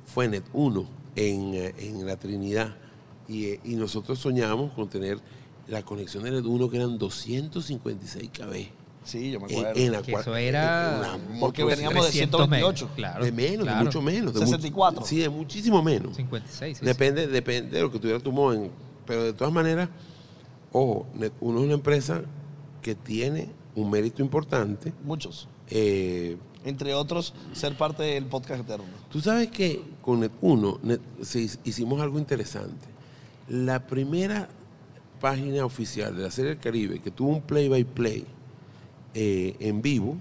fue 0.07 0.29
Net 0.29 0.45
1 0.53 0.87
en, 1.17 1.55
en 1.79 2.07
la 2.07 2.17
Trinidad. 2.17 2.77
Y, 3.28 3.58
y 3.65 3.76
nosotros 3.76 4.18
soñábamos 4.18 4.73
con 4.73 4.89
tener 4.89 5.18
la 5.68 5.82
conexión 5.82 6.24
de 6.24 6.31
Net 6.31 6.44
1 6.47 6.70
que 6.70 6.76
eran 6.78 6.98
256 6.98 8.31
KB. 8.31 8.68
Sí, 9.05 9.31
yo 9.31 9.40
me 9.40 9.47
acuerdo. 9.47 9.73
en 9.81 9.92
la 9.92 10.02
Que 10.02 10.12
cual- 10.12 10.23
eso 10.23 10.36
era- 10.36 11.18
Porque 11.40 11.65
veníamos 11.65 12.05
de 12.07 12.10
300 12.10 12.40
128. 12.40 12.84
megas, 12.86 12.97
Claro. 12.97 13.24
de 13.24 13.32
menos, 13.32 13.62
claro. 13.65 13.78
de 13.78 13.84
mucho 13.84 14.02
menos. 14.02 14.34
de 14.34 14.40
mu- 14.40 14.47
64. 14.47 15.05
sí, 15.07 15.18
de 15.18 15.28
muchísimo 15.31 15.82
menos. 15.82 16.16
56. 16.16 16.76
sí, 16.76 16.81
sí. 16.81 16.86
Depende, 16.86 17.26
depende 17.26 17.76
de 17.76 17.82
lo 17.82 17.90
que 17.90 17.98
tuviera 17.98 18.20
tu 18.20 18.32
modem. 18.32 18.68
Pero 19.07 19.24
de 19.24 19.32
todas 19.32 19.52
maneras, 19.52 19.89
ojo, 20.73 21.07
Net 21.15 21.32
uno 21.40 21.60
es 21.60 21.65
una 21.65 21.74
empresa 21.74 22.23
que 22.82 22.94
tiene 22.94 23.48
un 23.74 23.90
mérito 23.90 24.20
importante. 24.23 24.92
Muchos. 25.05 25.48
Eh, 25.70 26.36
Entre 26.65 26.92
otros, 26.92 27.32
ser 27.52 27.76
parte 27.78 28.02
del 28.02 28.26
podcast 28.26 28.62
eterno. 28.62 28.84
Tú 29.10 29.20
sabes 29.20 29.48
que 29.48 29.81
con 30.02 30.20
Net 30.20 30.32
1 30.42 30.81
Net- 30.82 31.00
se 31.23 31.40
hiz- 31.40 31.58
hicimos 31.65 32.00
algo 32.02 32.18
interesante. 32.18 32.86
La 33.49 33.86
primera 33.86 34.49
página 35.20 35.65
oficial 35.65 36.17
de 36.17 36.23
la 36.23 36.31
Serie 36.31 36.51
del 36.51 36.60
Caribe 36.60 37.01
que 37.01 37.10
tuvo 37.10 37.31
un 37.31 37.43
play-by-play 37.43 38.25
eh, 39.15 39.57
en 39.59 39.83
vivo 39.83 40.17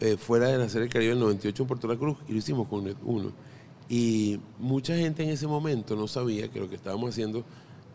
eh, 0.00 0.16
fuera 0.16 0.48
de 0.48 0.58
la 0.58 0.68
Serie 0.68 0.82
del 0.82 0.92
Caribe 0.92 1.10
del 1.10 1.20
98 1.20 1.62
en 1.62 1.66
Puerto 1.68 1.86
La 1.86 1.96
Cruz 1.96 2.18
y 2.28 2.32
lo 2.32 2.38
hicimos 2.38 2.68
con 2.68 2.92
1. 3.04 3.32
Y 3.88 4.40
mucha 4.58 4.96
gente 4.96 5.22
en 5.22 5.30
ese 5.30 5.46
momento 5.46 5.94
no 5.94 6.08
sabía 6.08 6.48
que 6.48 6.58
lo 6.58 6.68
que 6.68 6.76
estábamos 6.76 7.10
haciendo 7.10 7.44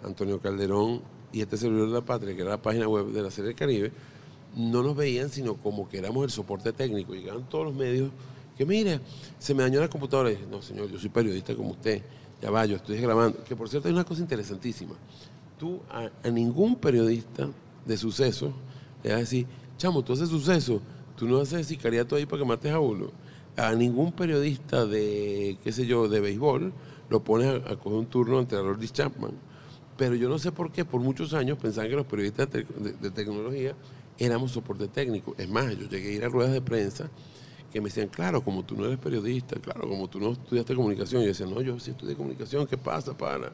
Antonio 0.03 0.39
Calderón 0.39 1.01
y 1.33 1.41
este 1.41 1.57
servidor 1.57 1.87
de 1.87 1.93
la 1.95 2.05
patria, 2.05 2.35
que 2.35 2.41
era 2.41 2.51
la 2.51 2.61
página 2.61 2.87
web 2.87 3.07
de 3.07 3.21
la 3.21 3.31
Serie 3.31 3.49
del 3.49 3.57
Caribe, 3.57 3.91
no 4.55 4.83
nos 4.83 4.95
veían 4.95 5.29
sino 5.29 5.55
como 5.55 5.89
que 5.89 5.97
éramos 5.97 6.23
el 6.23 6.29
soporte 6.29 6.71
técnico. 6.71 7.13
Llegaban 7.13 7.49
todos 7.49 7.65
los 7.65 7.75
medios 7.75 8.11
que, 8.57 8.65
mire, 8.65 8.99
se 9.37 9.53
me 9.53 9.63
dañó 9.63 9.79
la 9.79 9.89
computadora. 9.89 10.31
Y 10.31 10.35
dije, 10.35 10.47
no, 10.49 10.61
señor, 10.61 10.89
yo 10.89 10.99
soy 10.99 11.09
periodista 11.09 11.55
como 11.55 11.71
usted. 11.71 12.01
Ya 12.41 12.51
va, 12.51 12.65
yo 12.65 12.75
estoy 12.75 12.97
grabando. 13.01 13.43
Que 13.43 13.55
por 13.55 13.69
cierto 13.69 13.87
hay 13.87 13.93
una 13.93 14.03
cosa 14.03 14.21
interesantísima. 14.21 14.93
Tú 15.57 15.81
a, 15.89 16.29
ningún 16.29 16.75
periodista 16.75 17.49
de 17.85 17.97
sucesos 17.97 18.51
le 19.03 19.09
vas 19.09 19.17
a 19.17 19.19
decir, 19.21 19.47
chamo, 19.77 20.03
tú 20.03 20.13
haces 20.13 20.29
suceso, 20.29 20.81
tú 21.15 21.27
no 21.27 21.39
haces 21.39 21.67
sicariato 21.67 22.15
ahí 22.15 22.25
para 22.25 22.41
que 22.41 22.47
mates 22.47 22.71
a 22.71 22.79
uno. 22.79 23.07
A 23.55 23.73
ningún 23.73 24.11
periodista 24.11 24.85
de, 24.85 25.57
qué 25.63 25.71
sé 25.71 25.87
yo, 25.87 26.07
de 26.07 26.19
béisbol 26.19 26.73
lo 27.09 27.23
pones 27.23 27.61
a, 27.65 27.75
coger 27.77 27.99
un 27.99 28.05
turno 28.05 28.37
ante 28.39 28.55
Lourdes 28.55 28.93
Chapman. 28.93 29.31
Pero 29.97 30.13
yo 30.13 30.29
no 30.29 30.37
sé 30.37 30.51
por 30.51 30.71
qué, 30.71 30.85
por 30.85 31.01
muchos 31.01 31.33
años 31.33 31.57
pensaban 31.57 31.89
que 31.89 31.95
los 31.95 32.05
periodistas 32.05 32.51
de- 32.51 32.63
de 33.01 33.09
tecnología 33.09 33.73
éramos 34.19 34.51
soporte 34.51 34.87
técnico. 34.87 35.33
Es 35.39 35.49
más, 35.49 35.75
yo 35.75 35.87
llegué 35.89 36.09
a 36.09 36.11
ir 36.13 36.23
a 36.25 36.29
ruedas 36.29 36.53
de 36.53 36.61
prensa 36.61 37.09
que 37.77 37.81
me 37.81 37.89
decían, 37.89 38.07
claro, 38.07 38.41
como 38.43 38.63
tú 38.63 38.75
no 38.75 38.85
eres 38.85 38.97
periodista, 38.97 39.55
claro, 39.59 39.87
como 39.87 40.07
tú 40.07 40.19
no 40.19 40.31
estudiaste 40.31 40.73
comunicación. 40.75 41.21
Y 41.21 41.25
yo 41.25 41.29
decía, 41.29 41.45
no, 41.45 41.61
yo 41.61 41.79
sí 41.79 41.91
estudié 41.91 42.15
comunicación, 42.15 42.65
¿qué 42.65 42.77
pasa, 42.77 43.15
pana? 43.15 43.51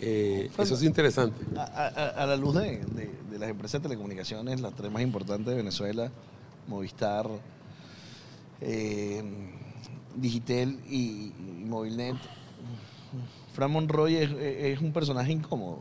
Eh, 0.00 0.50
eso 0.58 0.74
es 0.74 0.82
interesante. 0.82 1.38
A, 1.56 1.62
a- 1.62 2.08
a 2.22 2.26
la 2.26 2.36
luz 2.36 2.54
de, 2.54 2.78
de- 2.78 3.10
de 3.30 3.38
las 3.38 3.50
empresas 3.50 3.80
de 3.82 3.88
telecomunicaciones, 3.88 4.60
las 4.60 4.74
tres 4.74 4.90
más 4.90 5.02
importantes 5.02 5.46
de 5.46 5.54
Venezuela, 5.54 6.10
Movistar, 6.66 7.28
eh, 8.60 9.22
Digitel 10.16 10.78
y, 10.88 11.32
y 11.60 11.64
Movilnet, 11.66 12.16
Fran 13.52 13.70
Monroy 13.70 14.16
es, 14.16 14.30
es 14.32 14.80
un 14.80 14.92
personaje 14.92 15.30
incómodo. 15.32 15.80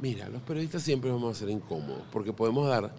Mira, 0.00 0.28
los 0.28 0.42
periodistas 0.42 0.82
siempre 0.82 1.10
vamos 1.10 1.34
a 1.36 1.38
ser 1.40 1.48
incómodos 1.50 2.02
porque 2.12 2.32
podemos 2.32 2.68
dar 2.68 2.92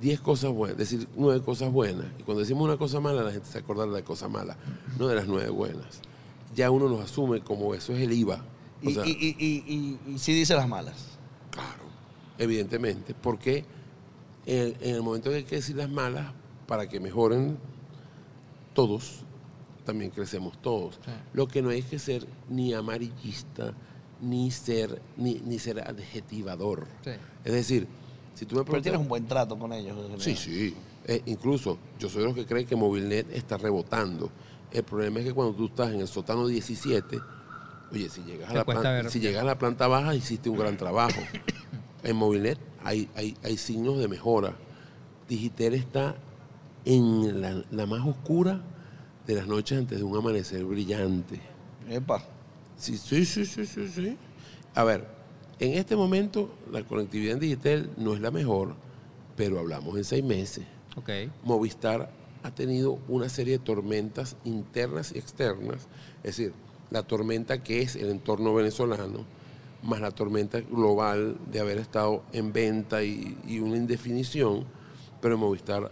10 0.00 0.20
cosas 0.20 0.50
buenas, 0.52 0.78
decir 0.78 1.06
nueve 1.16 1.42
cosas 1.42 1.70
buenas. 1.72 2.06
Y 2.18 2.22
cuando 2.22 2.40
decimos 2.40 2.64
una 2.64 2.76
cosa 2.78 3.00
mala, 3.00 3.22
la 3.22 3.32
gente 3.32 3.48
se 3.48 3.58
acorda 3.58 3.84
de 3.86 3.92
la 3.92 4.02
cosa 4.02 4.28
mala, 4.28 4.56
no 4.98 5.06
de 5.08 5.14
las 5.14 5.26
nueve 5.26 5.50
buenas. 5.50 6.00
Ya 6.54 6.70
uno 6.70 6.88
nos 6.88 7.00
asume 7.00 7.40
como 7.42 7.74
eso 7.74 7.92
es 7.94 8.00
el 8.02 8.12
IVA. 8.12 8.44
O 8.84 8.88
Y, 8.88 8.94
sea, 8.94 9.06
y, 9.06 9.10
y, 9.10 9.36
y- 9.38 9.98
y- 10.08 10.12
y 10.14 10.18
sí 10.18 10.32
dice 10.32 10.54
las 10.54 10.66
malas. 10.68 11.18
Claro, 11.50 11.82
evidentemente, 12.38 13.14
porque 13.14 13.64
en, 14.46 14.74
en 14.80 14.94
el 14.96 15.02
momento 15.02 15.28
que 15.30 15.36
hay 15.36 15.44
que 15.44 15.56
decir 15.56 15.76
las 15.76 15.90
malas, 15.90 16.32
para 16.66 16.88
que 16.88 16.98
mejoren 16.98 17.58
todos, 18.74 19.20
también 19.84 20.10
crecemos 20.10 20.60
todos. 20.62 20.94
Sí. 21.04 21.10
Lo 21.32 21.48
que 21.48 21.62
no 21.62 21.70
hay 21.70 21.82
que 21.82 21.98
ser 21.98 22.26
ni 22.48 22.72
amarillista, 22.72 23.74
ni 24.20 24.50
ser, 24.50 25.00
ni, 25.16 25.34
ni 25.44 25.58
ser 25.58 25.80
adjetivador. 25.80 26.86
Sí. 27.04 27.10
Es 27.44 27.52
decir, 27.52 27.86
si 28.40 28.46
tú 28.46 28.56
me 28.56 28.64
Pero 28.64 28.80
tienes 28.80 28.98
un 28.98 29.06
buen 29.08 29.26
trato 29.26 29.58
con 29.58 29.70
ellos. 29.70 29.94
en 30.10 30.18
Sí, 30.18 30.34
sí. 30.34 30.74
Eh, 31.04 31.20
incluso 31.26 31.76
yo 31.98 32.08
soy 32.08 32.22
de 32.22 32.28
los 32.28 32.34
que 32.34 32.46
creen 32.46 32.66
que 32.66 32.74
Movilnet 32.74 33.30
está 33.34 33.58
rebotando. 33.58 34.30
El 34.72 34.82
problema 34.82 35.18
es 35.18 35.26
que 35.26 35.34
cuando 35.34 35.52
tú 35.54 35.66
estás 35.66 35.92
en 35.92 36.00
el 36.00 36.08
sótano 36.08 36.46
17, 36.46 37.20
oye, 37.92 38.08
si 38.08 38.22
llegas, 38.22 38.48
a 38.50 38.54
la, 38.54 38.64
cuesta 38.64 38.80
plan- 38.80 39.02
ver. 39.02 39.10
si 39.10 39.20
llegas 39.20 39.42
a 39.42 39.44
la 39.44 39.58
planta 39.58 39.88
baja, 39.88 40.14
hiciste 40.14 40.48
un 40.48 40.56
gran 40.56 40.76
trabajo. 40.78 41.20
En 42.02 42.16
Movilnet 42.16 42.58
hay, 42.82 43.10
hay, 43.14 43.36
hay 43.42 43.58
signos 43.58 43.98
de 43.98 44.08
mejora. 44.08 44.54
Digitel 45.28 45.74
está 45.74 46.16
en 46.86 47.42
la, 47.42 47.62
la 47.70 47.84
más 47.84 48.06
oscura 48.06 48.62
de 49.26 49.34
las 49.34 49.46
noches 49.46 49.76
antes 49.76 49.98
de 49.98 50.04
un 50.04 50.16
amanecer 50.16 50.64
brillante. 50.64 51.38
Epa. 51.90 52.24
Sí, 52.78 52.96
sí, 52.96 53.26
sí, 53.26 53.44
sí, 53.44 53.66
sí, 53.66 53.86
sí. 53.86 54.16
A 54.74 54.82
ver, 54.84 55.06
en 55.60 55.74
este 55.74 55.94
momento 55.94 56.50
la 56.72 56.82
conectividad 56.82 57.34
en 57.34 57.40
Digitel 57.40 57.90
no 57.96 58.14
es 58.14 58.20
la 58.20 58.30
mejor, 58.30 58.74
pero 59.36 59.58
hablamos 59.58 59.96
en 59.96 60.04
seis 60.04 60.24
meses. 60.24 60.64
Ok. 60.96 61.10
Movistar 61.44 62.10
ha 62.42 62.50
tenido 62.50 62.98
una 63.08 63.28
serie 63.28 63.58
de 63.58 63.64
tormentas 63.64 64.36
internas 64.44 65.12
y 65.14 65.18
externas, 65.18 65.86
es 66.22 66.36
decir, 66.36 66.54
la 66.90 67.02
tormenta 67.02 67.62
que 67.62 67.82
es 67.82 67.94
el 67.94 68.08
entorno 68.10 68.54
venezolano, 68.54 69.24
más 69.82 70.00
la 70.00 70.10
tormenta 70.10 70.60
global 70.60 71.36
de 71.52 71.60
haber 71.60 71.78
estado 71.78 72.22
en 72.32 72.52
venta 72.52 73.02
y, 73.04 73.36
y 73.46 73.60
una 73.60 73.76
indefinición, 73.76 74.64
pero 75.20 75.34
en 75.34 75.40
Movistar 75.40 75.90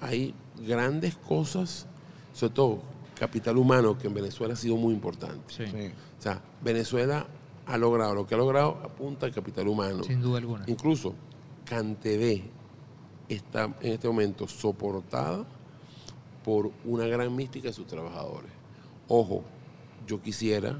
hay 0.00 0.34
grandes 0.66 1.16
cosas, 1.16 1.86
sobre 2.34 2.54
todo 2.54 2.78
capital 3.18 3.56
humano, 3.56 3.98
que 3.98 4.06
en 4.08 4.14
Venezuela 4.14 4.54
ha 4.54 4.56
sido 4.56 4.76
muy 4.76 4.94
importante. 4.94 5.42
Sí. 5.48 5.66
Sí. 5.66 5.90
O 6.18 6.22
sea, 6.22 6.42
Venezuela 6.62 7.26
ha 7.68 7.76
logrado 7.78 8.14
lo 8.14 8.26
que 8.26 8.34
ha 8.34 8.38
logrado 8.38 8.80
apunta 8.82 9.26
al 9.26 9.32
capital 9.32 9.68
humano. 9.68 10.02
Sin 10.02 10.20
duda 10.20 10.38
alguna. 10.38 10.64
Incluso 10.66 11.14
Cantebé 11.64 12.42
está 13.28 13.64
en 13.80 13.92
este 13.92 14.08
momento 14.08 14.48
soportada 14.48 15.44
por 16.44 16.70
una 16.84 17.06
gran 17.06 17.34
mística 17.36 17.68
de 17.68 17.74
sus 17.74 17.86
trabajadores. 17.86 18.50
Ojo, 19.08 19.42
yo 20.06 20.20
quisiera, 20.20 20.78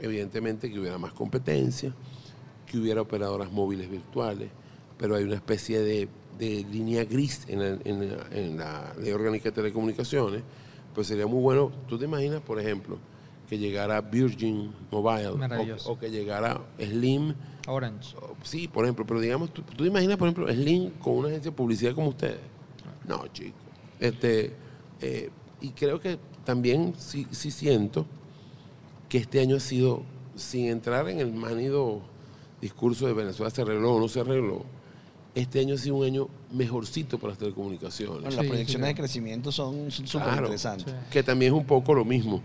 evidentemente, 0.00 0.70
que 0.70 0.78
hubiera 0.78 0.98
más 0.98 1.12
competencia, 1.12 1.92
que 2.66 2.78
hubiera 2.78 3.00
operadoras 3.00 3.50
móviles 3.50 3.90
virtuales, 3.90 4.50
pero 4.96 5.16
hay 5.16 5.24
una 5.24 5.34
especie 5.34 5.80
de, 5.80 6.08
de 6.38 6.64
línea 6.70 7.04
gris 7.04 7.44
en 7.48 7.58
la, 7.60 7.78
en 7.84 8.08
la- 8.08 8.26
en 8.30 8.56
la 8.56 8.94
ley 9.00 9.10
orgánica 9.12 9.44
de 9.50 9.52
telecomunicaciones, 9.52 10.42
pues 10.94 11.08
sería 11.08 11.26
muy 11.26 11.42
bueno, 11.42 11.72
tú 11.88 11.98
te 11.98 12.04
imaginas, 12.04 12.40
por 12.40 12.60
ejemplo, 12.60 12.98
que 13.48 13.58
llegara 13.58 14.00
Virgin 14.00 14.72
Mobile 14.90 15.28
o, 15.86 15.98
que 15.98 16.10
llegara 16.10 16.60
Slim, 16.78 17.34
Orange. 17.66 18.16
o- 18.16 18.34
sí, 18.42 18.68
por 18.68 18.84
ejemplo, 18.84 19.04
pero 19.06 19.20
digamos, 19.20 19.52
tú, 19.52 19.62
tú 19.62 19.82
te 19.82 19.88
imaginas, 19.88 20.16
por 20.16 20.28
ejemplo, 20.28 20.52
Slim 20.52 20.90
con 20.92 21.14
una 21.16 21.28
agencia 21.28 21.50
de 21.50 21.56
publicidad 21.56 21.94
como 21.94 22.08
ustedes. 22.08 22.38
No, 23.06 23.26
chico. 23.28 23.56
Este, 24.00 24.54
eh, 25.00 25.30
y 25.60 25.70
creo 25.70 26.00
que 26.00 26.18
también 26.44 26.94
sí, 26.96 27.26
sí 27.30 27.50
siento 27.50 28.06
que 29.08 29.18
este 29.18 29.40
año 29.40 29.56
ha 29.56 29.60
sido, 29.60 30.02
sin 30.36 30.66
entrar 30.68 31.08
en 31.08 31.20
el 31.20 31.32
manido 31.32 32.00
discurso 32.60 33.06
de 33.06 33.12
Venezuela 33.12 33.50
se 33.50 33.60
arregló 33.62 33.94
o 33.94 34.00
no 34.00 34.08
se 34.08 34.20
arregló, 34.20 34.64
este 35.34 35.60
año 35.60 35.74
ha 35.74 35.78
sido 35.78 35.96
un 35.96 36.04
año 36.06 36.28
mejorcito 36.52 37.18
para 37.18 37.30
las 37.32 37.38
telecomunicaciones. 37.38 38.14
Bueno, 38.22 38.30
las 38.36 38.40
sí, 38.44 38.48
proyecciones 38.48 38.80
claro. 38.86 38.86
de 38.88 38.94
crecimiento 38.94 39.52
son 39.52 39.90
súper 39.90 40.22
Claro, 40.22 40.36
interesantes. 40.46 40.94
que 41.10 41.22
también 41.22 41.52
es 41.52 41.58
un 41.60 41.66
poco 41.66 41.92
lo 41.92 42.04
mismo. 42.04 42.40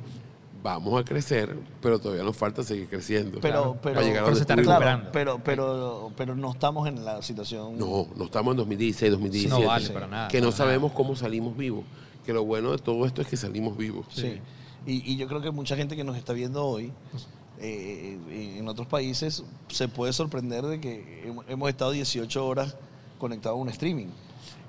Vamos 0.62 1.00
a 1.00 1.06
crecer, 1.06 1.56
pero 1.82 2.00
todavía 2.00 2.24
nos 2.24 2.36
falta 2.36 2.64
seguir 2.64 2.88
creciendo. 2.90 3.40
Pero, 3.40 3.78
pero, 3.82 3.96
Para 3.96 4.06
llegar 4.06 4.24
Pero 4.26 4.36
se 4.36 4.42
está 4.42 4.56
recuperando. 4.58 5.10
pero, 5.14 5.40
pero, 5.44 6.12
pero 6.18 6.36
no 6.36 6.52
estamos 6.52 6.88
en 6.88 7.06
la 7.06 7.22
situación. 7.22 7.78
No, 7.78 8.08
no 8.16 8.26
estamos 8.26 8.52
en 8.52 8.58
2016, 8.58 9.12
2017. 9.14 9.62
No 9.62 9.68
vale 9.68 9.90
para 9.90 10.08
nada, 10.08 10.28
Que 10.28 10.42
no 10.42 10.48
nada. 10.48 10.58
sabemos 10.58 10.92
cómo 10.92 11.16
salimos 11.16 11.56
vivos. 11.56 11.86
Que 12.26 12.34
lo 12.34 12.44
bueno 12.44 12.72
de 12.72 12.78
todo 12.78 13.06
esto 13.06 13.22
es 13.22 13.28
que 13.30 13.38
salimos 13.38 13.78
vivos. 13.78 14.06
Sí. 14.10 14.40
Y, 14.86 15.14
y 15.14 15.18
yo 15.18 15.28
creo 15.28 15.42
que 15.42 15.52
mucha 15.52 15.76
gente 15.78 15.96
que 15.96 16.04
nos 16.04 16.18
está 16.18 16.34
viendo 16.34 16.66
hoy 16.66 16.92
eh, 17.60 18.18
en 18.58 18.68
otros 18.68 18.88
países 18.88 19.44
se 19.70 19.88
puede 19.88 20.14
sorprender 20.14 20.66
de 20.66 20.80
que 20.80 21.24
hemos- 21.26 21.46
hemos 21.50 21.70
estado 21.70 21.92
18 21.92 22.46
horas 22.46 22.76
conectados 23.18 23.58
a 23.58 23.62
un 23.62 23.70
streaming. 23.70 24.08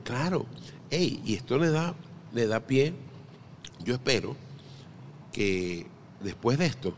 Claro. 0.04 0.46
Ey, 0.90 1.20
y 1.24 1.34
esto 1.34 1.58
le 1.58 1.70
da, 1.70 1.94
le 2.32 2.46
da 2.46 2.60
pie. 2.60 2.94
Yo 3.84 3.94
espero 3.94 4.36
que 5.32 5.86
después 6.20 6.58
de 6.58 6.66
esto 6.66 6.94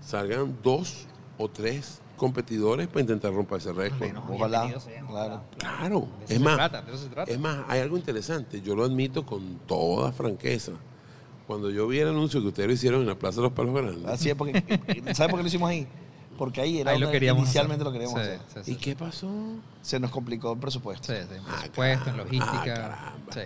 salgan 0.00 0.58
dos 0.62 1.06
o 1.38 1.48
tres 1.48 2.00
competidores 2.16 2.88
para 2.88 3.00
intentar 3.02 3.32
romper 3.32 3.58
ese 3.58 3.72
récord. 3.72 3.98
Bueno, 3.98 4.24
Ojalá. 4.28 4.68
Claro. 5.08 5.42
Claro. 5.58 6.00
De 6.00 6.24
eso 6.24 6.32
Es 6.34 6.38
se 6.38 6.38
más, 6.40 6.56
trata, 6.56 6.82
de 6.82 6.92
eso 6.94 7.02
se 7.04 7.08
trata. 7.10 7.30
es 7.30 7.38
más, 7.38 7.58
hay 7.68 7.80
algo 7.80 7.96
interesante. 7.96 8.60
Yo 8.60 8.74
lo 8.74 8.84
admito 8.84 9.24
con 9.24 9.58
toda 9.66 10.10
franqueza. 10.12 10.72
Cuando 11.46 11.70
yo 11.70 11.86
vi 11.86 11.98
el 12.00 12.08
anuncio 12.08 12.40
que 12.42 12.48
ustedes 12.48 12.66
lo 12.66 12.72
hicieron 12.74 13.00
en 13.02 13.06
la 13.06 13.14
Plaza 13.14 13.36
de 13.36 13.42
los 13.44 13.52
Palos 13.52 13.74
Grandes. 13.74 14.04
Así 14.06 14.28
es, 14.28 14.34
porque, 14.34 14.62
¿sabes 15.14 15.30
por 15.30 15.38
qué 15.38 15.42
lo 15.42 15.46
hicimos 15.46 15.70
ahí? 15.70 15.86
Porque 16.36 16.60
ahí 16.60 16.78
era 16.80 16.90
Ahí 16.92 16.98
lo 16.98 17.06
donde 17.06 17.16
queríamos 17.18 17.42
inicialmente 17.44 17.82
hacer. 17.82 17.86
lo 17.86 17.92
queríamos 17.92 18.20
Sí, 18.20 18.26
hacer. 18.28 18.40
sí, 18.48 18.60
sí. 18.64 18.72
¿Y 18.72 18.76
qué 18.76 18.94
pasó? 18.96 19.30
Se 19.80 19.98
nos 19.98 20.10
complicó 20.10 20.52
el 20.52 20.58
presupuesto. 20.58 21.12
Sí, 21.12 21.18
sí, 21.28 21.34
en 21.34 21.40
Ah, 21.48 21.54
presupuesto, 21.58 22.10
en 22.10 22.16
logística. 22.16 22.60
Ah, 22.60 22.64
caramba. 22.64 23.32
sí. 23.32 23.40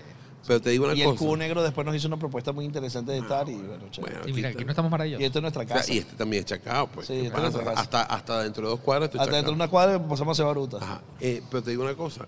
Pero 0.46 0.60
te 0.60 0.70
digo 0.70 0.84
una 0.86 0.94
Y 0.94 1.02
el 1.02 1.06
cosa. 1.10 1.18
Cubo 1.20 1.36
Negro 1.36 1.62
después 1.62 1.84
nos 1.86 1.94
hizo 1.94 2.08
una 2.08 2.16
propuesta 2.18 2.50
muy 2.52 2.64
interesante 2.64 3.12
de 3.12 3.18
estar 3.18 3.48
y 3.48 3.54
bueno. 3.54 3.84
Bueno, 4.00 4.18
Y 4.26 4.32
mira, 4.32 4.48
aquí 4.48 4.64
no 4.64 4.70
estamos 4.72 4.88
Y 4.88 4.92
maravillosos. 4.92 5.24
esto 5.24 5.38
es 5.38 5.42
nuestra 5.42 5.62
O 5.62 5.66
sea, 5.68 5.76
casa. 5.76 5.92
y 5.92 5.98
este 5.98 6.16
también 6.16 6.40
es 6.40 6.46
chacao, 6.46 6.86
pues. 6.88 7.06
Sí, 7.06 7.14
¿Qué 7.14 7.26
este 7.26 7.38
es 7.46 7.54
casa. 7.56 7.70
hasta, 7.76 8.02
hasta 8.02 8.42
dentro 8.42 8.64
de 8.64 8.70
dos 8.70 8.80
cuadras 8.80 9.08
Hasta 9.08 9.18
dentro 9.20 9.36
de 9.36 9.40
chacao. 9.42 9.54
una 9.54 9.68
cuadra 9.68 10.02
pasamos 10.08 10.30
a 10.30 10.32
hacer 10.32 10.46
baruta. 10.46 10.78
Ajá. 10.78 11.00
Eh, 11.20 11.42
pero 11.50 11.62
te 11.62 11.70
digo 11.70 11.84
una 11.84 11.94
cosa. 11.94 12.26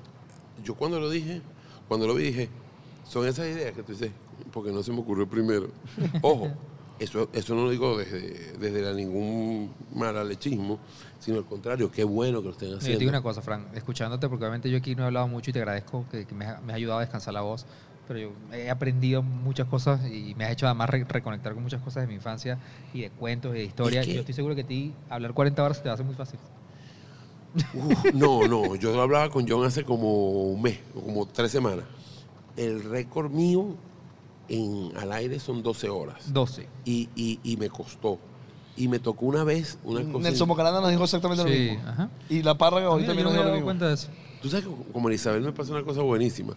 Yo 0.62 0.74
cuando 0.76 1.00
lo 1.00 1.10
dije, 1.10 1.42
cuando 1.88 2.06
lo 2.06 2.14
vi, 2.14 2.24
dije, 2.24 2.48
son 3.08 3.26
esas 3.26 3.46
ideas 3.48 3.72
que 3.74 3.82
tú 3.82 3.92
dices, 3.92 4.12
porque 4.52 4.70
no 4.70 4.82
se 4.84 4.92
me 4.92 5.00
ocurrió 5.00 5.28
primero. 5.28 5.68
Ojo, 6.22 6.52
eso, 7.00 7.28
eso 7.32 7.54
no 7.56 7.64
lo 7.64 7.70
digo 7.70 7.98
desde, 7.98 8.52
desde 8.58 8.80
la- 8.80 8.92
ningún 8.92 9.72
malalechismo, 9.92 10.78
sino 11.18 11.38
al 11.38 11.44
contrario, 11.46 11.90
qué 11.90 12.04
bueno 12.04 12.40
que 12.40 12.46
lo 12.46 12.52
estén 12.52 12.70
Yo 12.70 12.76
haciendo. 12.76 12.98
te 12.98 13.00
digo 13.00 13.10
una 13.10 13.22
cosa, 13.22 13.42
Frank, 13.42 13.66
escuchándote, 13.74 14.28
porque 14.28 14.44
obviamente 14.44 14.70
yo 14.70 14.78
aquí 14.78 14.94
no 14.94 15.02
he 15.02 15.06
hablado 15.06 15.26
mucho 15.26 15.50
y 15.50 15.52
te 15.52 15.58
agradezco 15.58 16.04
que, 16.10 16.24
que 16.26 16.34
me, 16.34 16.46
me 16.60 16.72
has 16.72 16.76
ayudado 16.76 16.98
a 16.98 17.02
descansar 17.02 17.34
la 17.34 17.40
voz, 17.40 17.66
pero 18.06 18.18
yo 18.20 18.30
he 18.52 18.70
aprendido 18.70 19.22
muchas 19.22 19.66
cosas 19.68 20.04
y 20.06 20.34
me 20.36 20.44
has 20.44 20.52
hecho 20.52 20.66
además 20.66 20.90
re- 20.90 21.04
reconectar 21.08 21.54
con 21.54 21.62
muchas 21.62 21.80
cosas 21.82 22.02
de 22.02 22.06
mi 22.08 22.14
infancia 22.14 22.58
y 22.92 23.02
de 23.02 23.10
cuentos 23.10 23.54
y 23.54 23.58
de 23.58 23.64
historia. 23.64 24.00
Es 24.00 24.06
que- 24.06 24.12
Y 24.12 24.14
yo 24.16 24.20
estoy 24.20 24.34
seguro 24.34 24.54
que 24.54 24.60
a 24.62 24.66
ti 24.66 24.92
hablar 25.08 25.32
40 25.34 25.62
horas 25.64 25.76
se 25.78 25.82
te 25.82 25.88
va 25.88 25.92
a 25.92 25.94
hacer 25.94 26.06
muy 26.06 26.14
fácil. 26.14 26.38
No, 28.14 28.46
no, 28.48 28.74
yo 28.74 28.92
lo 28.94 29.02
hablaba 29.02 29.28
con 29.30 29.48
John 29.48 29.64
hace 29.64 29.84
como 29.84 30.42
un 30.50 30.60
mes, 30.60 30.80
o 30.94 31.00
como 31.02 31.26
tres 31.26 31.52
semanas. 31.52 31.84
El 32.56 32.82
récord 32.84 33.30
mío 33.30 33.76
en, 34.48 34.90
al 34.96 35.12
aire 35.12 35.38
son 35.38 35.62
12 35.62 35.88
horas. 35.88 36.32
12. 36.32 36.68
Y, 36.84 37.08
y, 37.14 37.38
y 37.44 37.56
me 37.56 37.68
costó. 37.70 38.18
Y 38.76 38.88
me 38.88 38.98
tocó 38.98 39.26
una 39.26 39.44
vez 39.44 39.78
una 39.84 40.02
cosa... 40.02 40.18
Nelson 40.28 40.48
Bocaranda 40.48 40.80
nos 40.80 40.90
dijo 40.90 41.04
exactamente 41.04 41.44
lo 41.44 41.50
mismo. 41.50 41.88
ajá. 41.88 42.10
Y 42.28 42.42
la 42.42 42.58
Párraga 42.58 42.90
hoy 42.90 43.02
Mira, 43.02 43.08
también 43.08 43.24
nos 43.26 43.32
dijo 43.34 43.44
lo 43.44 43.52
mismo. 43.52 43.64
cuenta 43.66 43.86
de 43.86 43.94
eso. 43.94 44.08
Tú 44.42 44.48
sabes 44.50 44.66
que 44.66 44.92
con 44.92 45.02
Marisabel 45.02 45.42
me 45.42 45.52
pasa 45.52 45.70
una 45.72 45.84
cosa 45.84 46.02
buenísima. 46.02 46.54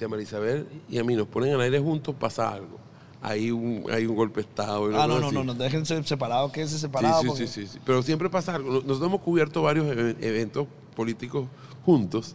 Si 0.00 0.04
a 0.06 0.08
Marisabel 0.08 0.66
y 0.88 0.96
a 0.96 1.04
mí 1.04 1.14
nos 1.14 1.26
ponen 1.28 1.52
al 1.52 1.60
aire 1.60 1.78
juntos, 1.78 2.14
pasa 2.18 2.48
algo. 2.54 2.78
Hay 3.20 3.50
un, 3.50 3.84
hay 3.92 4.06
un 4.06 4.16
golpe 4.16 4.40
de 4.40 4.46
estado. 4.48 4.90
y 4.90 4.94
Ah, 4.94 5.06
no, 5.06 5.20
no, 5.20 5.26
así. 5.26 5.34
no, 5.36 5.44
no, 5.44 5.52
déjense 5.52 6.02
separados, 6.04 6.50
quédense 6.52 6.78
separados. 6.78 7.20
sí, 7.20 7.26
porque- 7.28 7.46
sí, 7.46 7.66
sí, 7.66 7.72
sí. 7.74 7.78
Pero 7.84 8.02
siempre 8.02 8.30
pasa 8.30 8.54
algo. 8.54 8.72
Nos- 8.72 8.84
Nosotros 8.86 9.08
hemos 9.10 9.20
cubierto 9.20 9.60
varios 9.60 9.94
e- 9.94 10.16
eventos 10.26 10.66
políticos 10.96 11.48
juntos, 11.84 12.34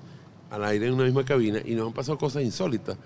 al 0.52 0.64
aire 0.64 0.86
en 0.86 0.94
una 0.94 1.06
misma 1.06 1.26
cabina, 1.26 1.58
y 1.66 1.74
nos 1.74 1.88
han 1.88 1.94
pasado 1.94 2.20
cosas 2.20 2.44
insólitas. 2.44 2.98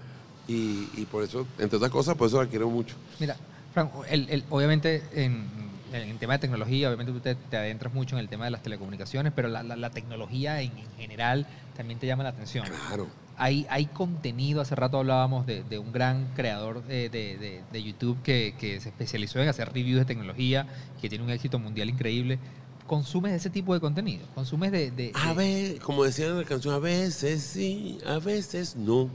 Y, 0.45 0.89
y 0.97 1.07
por 1.09 1.23
eso, 1.23 1.47
entre 1.57 1.77
otras 1.77 1.89
cosas, 1.91 2.15
por 2.17 2.27
eso 2.27 2.43
la 2.43 2.49
quiero 2.49 2.69
mucho. 2.69 2.97
Mira, 3.17 3.37
Frank, 3.73 3.91
el- 4.09 4.29
el- 4.29 4.43
obviamente 4.49 5.03
en, 5.13 5.45
en 5.93 6.17
tema 6.17 6.33
de 6.33 6.39
tecnología, 6.39 6.89
obviamente 6.89 7.13
tú 7.13 7.21
te, 7.21 7.35
te 7.35 7.55
adentras 7.55 7.93
mucho 7.93 8.17
en 8.17 8.19
el 8.19 8.27
tema 8.27 8.43
de 8.43 8.51
las 8.51 8.61
telecomunicaciones, 8.61 9.31
pero 9.33 9.47
la, 9.47 9.63
la- 9.63 9.77
la 9.77 9.89
tecnología 9.91 10.61
en, 10.61 10.77
en 10.77 10.91
general 10.97 11.47
también 11.77 11.97
te 11.97 12.07
llama 12.07 12.23
la 12.23 12.29
atención. 12.31 12.65
Claro. 12.89 13.07
Hay, 13.41 13.65
hay 13.69 13.85
contenido, 13.85 14.59
hace 14.61 14.75
rato 14.75 14.97
hablábamos 14.99 15.45
de, 15.45 15.63
de 15.63 15.79
un 15.79 15.91
gran 15.93 16.27
creador 16.35 16.83
de, 16.83 17.09
de- 17.09 17.37
de- 17.37 17.61
de 17.71 17.83
YouTube 17.83 18.21
que, 18.21 18.53
que 18.59 18.79
se 18.81 18.89
especializó 18.89 19.39
en 19.41 19.47
hacer 19.47 19.71
reviews 19.73 19.99
de 19.99 20.05
tecnología, 20.05 20.67
que 21.01 21.07
tiene 21.07 21.23
un 21.23 21.29
éxito 21.31 21.57
mundial 21.57 21.89
increíble. 21.89 22.37
¿Consumes 22.85 23.33
ese 23.33 23.49
tipo 23.49 23.73
de 23.73 23.79
contenido? 23.79 24.25
¿Consumes 24.35 24.71
de...? 24.71 25.11
A 25.15 25.33
ver, 25.33 25.79
como 25.79 26.03
decían 26.03 26.31
en 26.31 26.37
la 26.39 26.43
canción, 26.43 26.73
a 26.73 26.79
veces 26.79 27.41
sí, 27.43 27.97
a 28.05 28.19
veces 28.19 28.75
no. 28.75 29.09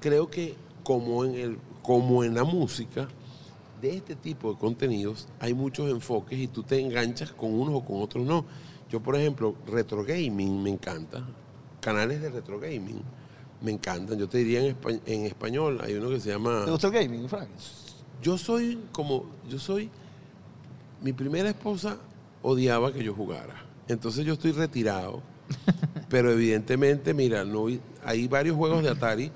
Creo 0.00 0.30
que 0.30 0.54
como 0.82 1.24
en, 1.24 1.34
el, 1.34 1.58
como 1.82 2.24
en 2.24 2.34
la 2.34 2.44
música, 2.44 3.08
de 3.82 3.96
este 3.96 4.14
tipo 4.14 4.52
de 4.52 4.58
contenidos 4.58 5.26
hay 5.38 5.54
muchos 5.54 5.90
enfoques 5.90 6.38
y 6.38 6.46
tú 6.48 6.62
te 6.62 6.78
enganchas 6.80 7.32
con 7.32 7.52
unos 7.52 7.74
o 7.74 7.84
con 7.84 8.00
otros 8.00 8.24
no. 8.24 8.44
Yo, 8.90 9.00
por 9.00 9.16
ejemplo, 9.16 9.54
retro 9.66 10.04
gaming 10.04 10.62
me 10.62 10.70
encanta. 10.70 11.26
Canales 11.80 12.20
de 12.22 12.30
retro 12.30 12.58
gaming 12.60 13.02
me 13.62 13.70
encantan. 13.72 14.18
Yo 14.18 14.28
te 14.28 14.38
diría 14.38 14.60
en, 14.64 14.76
espa- 14.78 15.00
en 15.06 15.26
español, 15.26 15.80
hay 15.82 15.94
uno 15.94 16.08
que 16.10 16.20
se 16.20 16.30
llama... 16.30 16.64
¿Te 16.64 16.70
gusta 16.70 16.86
el 16.88 16.92
gaming, 16.92 17.28
Frank? 17.28 17.48
Yo 18.22 18.36
soy 18.38 18.78
como, 18.92 19.24
yo 19.48 19.58
soy, 19.58 19.90
mi 21.02 21.12
primera 21.12 21.48
esposa 21.48 21.96
odiaba 22.42 22.92
que 22.92 23.02
yo 23.02 23.14
jugara. 23.14 23.54
Entonces 23.88 24.24
yo 24.24 24.34
estoy 24.34 24.52
retirado. 24.52 25.22
pero 26.08 26.30
evidentemente, 26.30 27.12
mira, 27.12 27.44
no, 27.44 27.66
hay 28.04 28.28
varios 28.28 28.56
juegos 28.56 28.82
de 28.82 28.90
Atari 28.90 29.32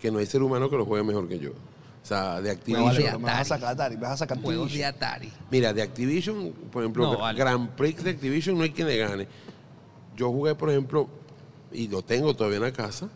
que 0.00 0.10
no 0.10 0.18
hay 0.18 0.26
ser 0.26 0.42
humano 0.42 0.68
que 0.68 0.76
los 0.76 0.86
juegue 0.86 1.02
mejor 1.04 1.26
que 1.28 1.38
yo. 1.38 1.50
O 1.50 2.06
sea, 2.06 2.42
de 2.42 2.50
No, 2.66 2.84
vale, 2.84 2.88
Activision. 2.98 3.22
me 3.22 3.28
vas 3.30 3.40
a 3.40 3.44
sacar 3.44 3.68
Atari, 3.72 3.96
me 3.96 4.02
vas 4.02 4.12
a 4.12 4.16
sacar 4.18 4.38
Juegos 4.42 4.72
de 4.74 4.84
Atari. 4.84 5.32
Mira, 5.50 5.72
de 5.72 5.80
Activision, 5.80 6.52
por 6.70 6.82
ejemplo, 6.82 7.10
No, 7.12 7.18
vale. 7.18 7.38
Grand 7.38 7.70
Prix 7.70 8.04
de 8.04 8.10
Activision 8.10 8.58
no 8.58 8.64
hay 8.64 8.70
quien 8.72 8.88
le 8.88 8.98
gane. 8.98 9.26
Yo 10.14 10.30
jugué, 10.30 10.54
por 10.54 10.68
ejemplo, 10.70 11.08
y 11.72 11.88
lo 11.88 12.02
tengo 12.02 12.34
todavía 12.36 12.58
en 12.58 12.62
la 12.64 12.72
casa, 12.72 13.08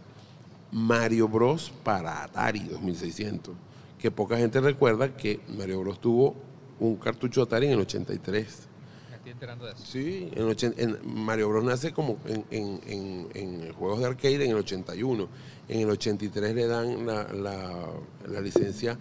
Mario 0.73 1.29
Bros. 1.29 1.73
para 1.85 2.23
Atari 2.25 2.61
2600. 2.61 3.55
Que 3.99 4.11
poca 4.11 4.37
gente 4.37 4.61
recuerda 4.61 5.17
que 5.17 5.41
Mario 5.57 5.81
Bros. 5.81 6.01
tuvo 6.01 6.35
un 6.81 6.97
cartucho 6.97 7.43
Atari 7.43 7.67
en 7.67 7.73
el 7.73 7.81
83. 7.81 8.69
Me 9.11 9.17
estoy 9.17 9.33
enterando 9.33 9.65
de 9.67 9.73
eso. 9.73 9.85
Sí, 9.85 10.31
en, 10.35 10.45
ochen- 10.49 10.75
en- 10.77 10.99
Mario 11.25 11.49
Bros. 11.49 11.65
nace 11.65 11.93
como 11.93 12.19
en, 12.27 12.45
en- 12.51 12.81
en- 12.87 13.29
en 13.35 13.73
juegos 13.75 13.99
de 14.01 14.07
arcade 14.07 14.45
en 14.45 14.51
el 14.53 14.57
81. 14.59 15.29
En 15.69 15.81
el 15.81 15.91
83 15.91 16.55
le 16.55 16.67
dan 16.67 17.07
la, 17.07 17.25
la- 17.33 17.91
la 18.29 18.41
licencia 18.41 18.99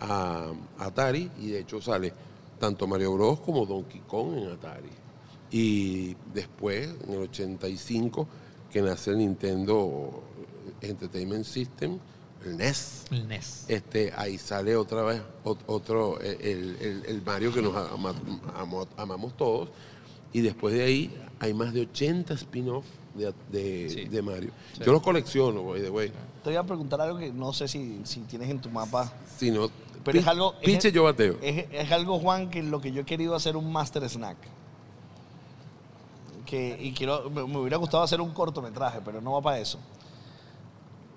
a 0.00 0.52
Atari 0.78 1.30
y 1.40 1.50
de 1.50 1.60
hecho 1.60 1.80
sale 1.80 2.12
tanto 2.58 2.86
Mario 2.86 3.14
Bros. 3.14 3.40
como 3.40 3.64
Donkey 3.64 4.02
Kong 4.06 4.36
en 4.36 4.48
Atari. 4.48 4.90
Y 5.50 6.16
después, 6.34 6.90
en 7.06 7.14
el 7.14 7.20
85, 7.22 8.26
que 8.70 8.82
nace 8.82 9.10
el 9.12 9.18
Nintendo 9.18 10.22
Entertainment 10.88 11.44
System, 11.44 11.98
el 12.44 12.56
NES. 12.56 13.04
El 13.10 13.26
NES. 13.28 13.64
Este, 13.68 14.12
ahí 14.16 14.38
sale 14.38 14.76
otra 14.76 15.02
vez 15.02 15.22
ot- 15.44 15.58
otro, 15.66 16.20
eh, 16.20 16.36
el, 16.40 16.76
el- 16.80 17.04
el 17.06 17.22
Mario 17.22 17.52
que 17.52 17.62
nos 17.62 17.74
ama- 17.74 18.14
amo- 18.56 18.86
amamos 18.96 19.36
todos. 19.36 19.68
Y 20.32 20.40
después 20.40 20.74
de 20.74 20.82
ahí 20.84 21.16
hay 21.38 21.54
más 21.54 21.72
de 21.72 21.82
80 21.82 22.34
spin-off 22.34 22.84
de, 23.14 23.32
de- 23.50 23.88
Sí. 23.90 24.04
de 24.06 24.22
Mario. 24.22 24.50
Sí. 24.76 24.82
Yo 24.84 24.92
los 24.92 25.02
colecciono, 25.02 25.62
by 25.64 25.80
the 25.80 25.90
way. 25.90 26.08
Te 26.42 26.50
voy 26.50 26.56
a 26.56 26.62
preguntar 26.64 27.00
algo 27.00 27.18
que 27.18 27.32
no 27.32 27.52
sé 27.52 27.68
si, 27.68 28.00
si 28.04 28.20
tienes 28.22 28.50
en 28.50 28.60
tu 28.60 28.68
mapa. 28.68 29.12
Si 29.38 29.50
no, 29.50 29.70
Pero 30.04 30.18
es 30.18 30.26
algo. 30.26 30.54
es- 30.60 30.66
Pinche 30.66 30.92
yo 30.92 31.04
bateo. 31.04 31.38
Es, 31.40 31.66
es 31.72 31.92
algo, 31.92 32.18
Juan, 32.18 32.50
que 32.50 32.62
lo 32.62 32.80
que 32.80 32.92
yo 32.92 33.02
he 33.02 33.04
querido 33.06 33.34
hacer 33.34 33.56
un 33.56 33.72
master 33.72 34.06
snack. 34.08 34.36
Que, 36.44 36.76
y 36.78 36.92
quiero, 36.92 37.30
me, 37.30 37.46
me 37.46 37.58
hubiera 37.58 37.78
gustado 37.78 38.02
hacer 38.02 38.20
un 38.20 38.32
cortometraje, 38.34 39.00
pero 39.04 39.20
no 39.20 39.32
va 39.32 39.40
para 39.40 39.58
eso. 39.60 39.78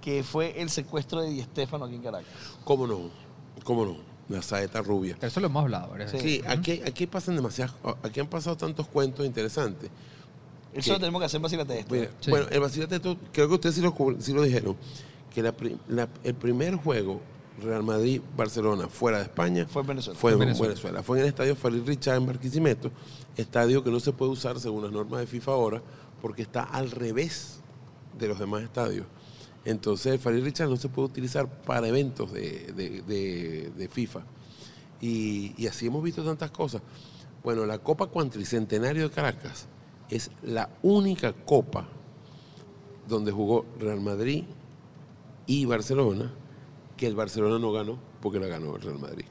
Que 0.07 0.23
fue 0.23 0.61
el 0.61 0.69
secuestro 0.69 1.19
de 1.21 1.31
Di 1.31 1.41
Stefano 1.41 1.83
aquí 1.83 1.95
en 1.95 2.01
Caracas. 2.01 2.31
¿Cómo 2.63 2.87
no? 2.87 3.09
¿Cómo 3.65 3.83
no? 3.83 3.97
La 4.29 4.41
saeta 4.41 4.81
rubia. 4.81 5.17
Eso 5.21 5.41
lo 5.41 5.47
hemos 5.47 5.63
hablado 5.63 5.95
Sí. 6.17 6.41
aquí, 6.47 6.81
aquí 6.85 7.05
pasan 7.07 7.35
demasiadas, 7.35 7.75
aquí 8.01 8.21
han 8.21 8.27
pasado 8.27 8.55
tantos 8.55 8.87
cuentos 8.87 9.25
interesantes. 9.25 9.89
Eso 10.73 10.93
lo 10.93 10.99
tenemos 10.99 11.19
que 11.19 11.25
hacer 11.25 11.39
en 11.39 11.41
Vacílate 11.41 11.79
esto. 11.79 11.93
Mira, 11.93 12.09
Sí. 12.21 12.31
Bueno, 12.31 12.45
el 12.49 12.59
vacilate 12.61 12.95
esto, 12.95 13.17
creo 13.33 13.49
que 13.49 13.55
ustedes 13.55 13.75
sí 13.75 13.81
lo, 13.81 13.93
cubr- 13.93 14.21
sí 14.21 14.31
lo 14.31 14.43
dijeron, 14.43 14.77
que 15.35 15.43
la 15.43 15.51
pri- 15.51 15.77
la- 15.89 16.07
el 16.23 16.35
primer 16.35 16.75
juego 16.77 17.19
Real 17.61 17.83
Madrid-Barcelona 17.83 18.87
fuera 18.87 19.17
de 19.17 19.23
España 19.25 19.65
Fue 19.69 19.81
en 19.81 19.87
Venezuela. 19.89 20.17
Fue 20.17 20.31
en 20.31 20.37
Fue 20.37 20.43
en 20.45 20.47
Venezuela. 20.51 20.69
Venezuela. 20.73 21.03
Fue 21.03 21.17
en 21.17 21.23
el 21.23 21.29
estadio 21.29 21.53
Farid 21.57 21.83
Richard 21.85 22.15
en 22.15 22.27
Barquisimeto, 22.27 22.91
estadio 23.35 23.83
que 23.83 23.91
no 23.91 23.99
se 23.99 24.13
puede 24.13 24.31
usar 24.31 24.57
según 24.61 24.83
las 24.83 24.91
normas 24.93 25.19
de 25.19 25.27
FIFA 25.27 25.51
ahora, 25.51 25.81
porque 26.21 26.43
está 26.43 26.63
al 26.63 26.91
revés 26.91 27.59
de 28.17 28.29
los 28.29 28.39
demás 28.39 28.63
estadios. 28.63 29.05
Entonces 29.67 30.21
Farid 30.21 30.43
Richard 30.45 30.69
no 30.69 30.77
se 30.77 30.87
puede 30.87 31.09
utilizar 31.09 31.45
para 31.63 31.87
eventos 31.89 32.31
de, 32.31 32.71
de- 32.73 33.01
de- 33.01 33.69
de 33.75 33.87
FIFA. 33.89 34.21
Y, 35.01 35.53
y 35.61 35.67
así 35.67 35.87
hemos 35.87 36.01
visto 36.01 36.23
tantas 36.23 36.51
cosas. 36.51 36.81
Bueno, 37.43 37.65
la 37.65 37.77
Copa 37.79 38.07
Cuantricentenario 38.07 39.09
de 39.09 39.13
Caracas 39.13 39.67
es 40.09 40.31
la 40.41 40.69
única 40.83 41.33
copa 41.33 41.85
donde 43.09 43.31
jugó 43.33 43.65
Real 43.77 43.99
Madrid 43.99 44.45
y 45.45 45.65
Barcelona 45.65 46.33
que 46.95 47.05
el 47.07 47.15
Barcelona 47.15 47.59
no 47.59 47.71
ganó 47.73 47.99
porque 48.21 48.39
la 48.39 48.47
ganó 48.47 48.75
el 48.77 48.81
Real 48.81 48.99
Madrid. 48.99 49.25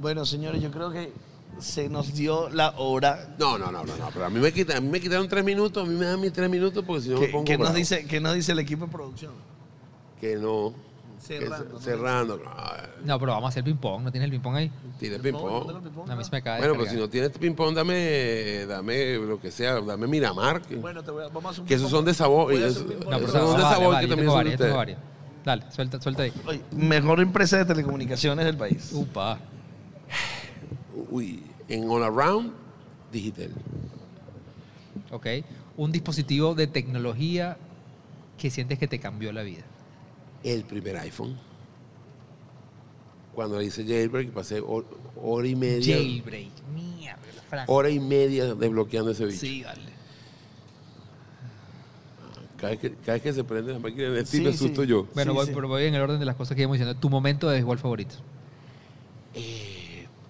Bueno, 0.00 0.24
señores, 0.24 0.62
yo 0.62 0.70
creo 0.70 0.92
que 0.92 1.12
se 1.58 1.88
nos 1.88 2.14
dio 2.14 2.48
la 2.50 2.70
hora. 2.78 3.34
No, 3.38 3.58
no, 3.58 3.70
no, 3.70 3.84
no, 3.84 3.96
no, 3.96 4.08
pero 4.12 4.24
a 4.26 4.30
mí 4.30 4.38
me, 4.40 4.52
quita- 4.52 4.76
a 4.76 4.80
mí 4.80 4.88
me 4.88 5.00
quitaron 5.00 5.28
tres 5.28 5.44
minutos, 5.44 5.84
a 5.86 5.90
mí 5.90 5.94
me 5.96 6.06
dan 6.06 6.20
mis 6.20 6.32
tres 6.32 6.48
minutos 6.48 6.84
porque 6.86 7.02
si 7.02 7.08
no 7.10 7.20
me 7.20 7.26
¿Qué, 7.26 7.32
pongo 7.32 7.44
qué 7.44 7.52
nos 7.58 7.60
bravo. 7.68 7.76
dice, 7.76 8.06
¿Qué 8.06 8.20
nos 8.20 8.34
dice 8.34 8.52
el 8.52 8.58
equipo 8.60 8.86
de 8.86 8.92
producción? 8.92 9.32
Que 10.20 10.36
no. 10.36 10.72
Cerrando, 11.20 11.78
cerrando. 11.80 12.36
no, 12.38 12.50
No, 13.04 13.18
pero 13.20 13.32
vamos 13.32 13.44
a 13.44 13.48
hacer 13.50 13.62
ping-pong. 13.62 14.02
¿No 14.04 14.10
tienes 14.10 14.24
el 14.26 14.30
ping-pong 14.32 14.56
ahí? 14.56 14.72
tire 14.98 15.18
No, 15.18 15.22
ping-pong. 15.22 15.66
no 16.06 16.12
A 16.12 16.16
mí 16.16 16.24
se 16.24 16.30
me 16.30 16.40
de 16.40 16.58
Bueno, 16.58 16.74
pues 16.76 16.90
si 16.90 16.96
no 16.96 17.08
tienes 17.10 17.30
ping-pong, 17.30 17.74
dame, 17.74 18.64
dame 18.66 19.16
lo 19.16 19.38
que 19.38 19.50
sea, 19.50 19.80
dame 19.82 20.06
Miramar. 20.06 20.62
Que, 20.62 20.76
Bueno, 20.76 21.02
te 21.02 21.10
voy 21.10 21.24
a, 21.24 21.28
vamos 21.28 21.44
a 21.44 21.48
hacer 21.50 21.60
un 21.62 21.66
que 21.68 21.74
esos 21.74 21.90
son 21.90 22.06
de 22.06 22.14
sabor. 22.14 22.46
Voy 22.46 22.56
y 22.60 22.62
a 22.62 22.68
esos- 22.68 22.78
hacer 22.84 22.86
un 22.86 22.92
ping-pong. 22.94 23.10
No, 23.12 23.18
pero 23.18 23.28
esos 23.28 23.50
son 23.50 23.56
de 23.58 23.62
sabor 23.62 23.94
que 24.00 24.06
también 24.06 24.18
tengo 24.18 24.32
son 24.32 24.44
de 24.44 24.50
ustedes. 24.50 24.96
Dale, 25.44 25.62
suelta, 25.70 26.00
suelta 26.00 26.22
ahí. 26.22 26.32
Oye, 26.46 26.60
mejor 26.72 27.20
empresa 27.20 27.58
de 27.58 27.64
telecomunicaciones 27.66 28.44
del 28.46 28.56
país. 28.56 28.90
Upa. 28.92 29.38
Uy, 31.10 31.42
en 31.68 31.88
All 31.88 32.02
Around, 32.04 32.52
Digital. 33.12 33.50
Ok. 35.10 35.26
Un 35.76 35.92
dispositivo 35.92 36.54
de 36.54 36.66
tecnología 36.66 37.56
que 38.38 38.50
sientes 38.50 38.78
que 38.78 38.86
te 38.88 38.98
cambió 38.98 39.32
la 39.32 39.42
vida. 39.42 39.62
El 40.44 40.64
primer 40.64 40.96
iPhone. 40.98 41.36
Cuando 43.34 43.58
le 43.58 43.64
hice 43.66 43.84
jailbreak, 43.84 44.30
pasé 44.30 44.60
hor- 44.60 44.84
hora 45.22 45.46
y 45.46 45.54
media. 45.56 45.96
Jailbreak. 45.96 46.50
Mierda, 46.74 47.18
Frank. 47.48 47.68
Hora 47.70 47.90
y 47.90 48.00
media 48.00 48.54
desbloqueando 48.54 49.10
ese 49.12 49.24
bicho. 49.26 49.38
Sí, 49.40 49.62
vale. 49.62 49.90
Cada, 52.56 52.70
vez 52.72 52.80
que, 52.80 52.90
cada 52.94 53.12
vez 53.14 53.22
que 53.22 53.32
se 53.32 53.42
prende 53.44 53.72
la 53.72 53.78
máquina 53.78 54.10
de 54.10 54.26
Sí, 54.26 54.40
me 54.40 54.50
sí. 54.52 54.56
asusto 54.56 54.84
yo. 54.84 55.06
Bueno, 55.14 55.32
Sí, 55.32 55.36
voy, 55.36 55.46
sí. 55.46 55.52
pero 55.54 55.68
voy 55.68 55.84
en 55.84 55.94
el 55.94 56.02
orden 56.02 56.18
de 56.18 56.26
las 56.26 56.36
cosas 56.36 56.54
que 56.54 56.62
íbamos 56.62 56.78
diciendo. 56.78 56.98
Tu 57.00 57.08
momento 57.08 57.48
de 57.48 57.58
igual 57.58 57.78
favorito. 57.78 58.16
Eh, 59.34 59.69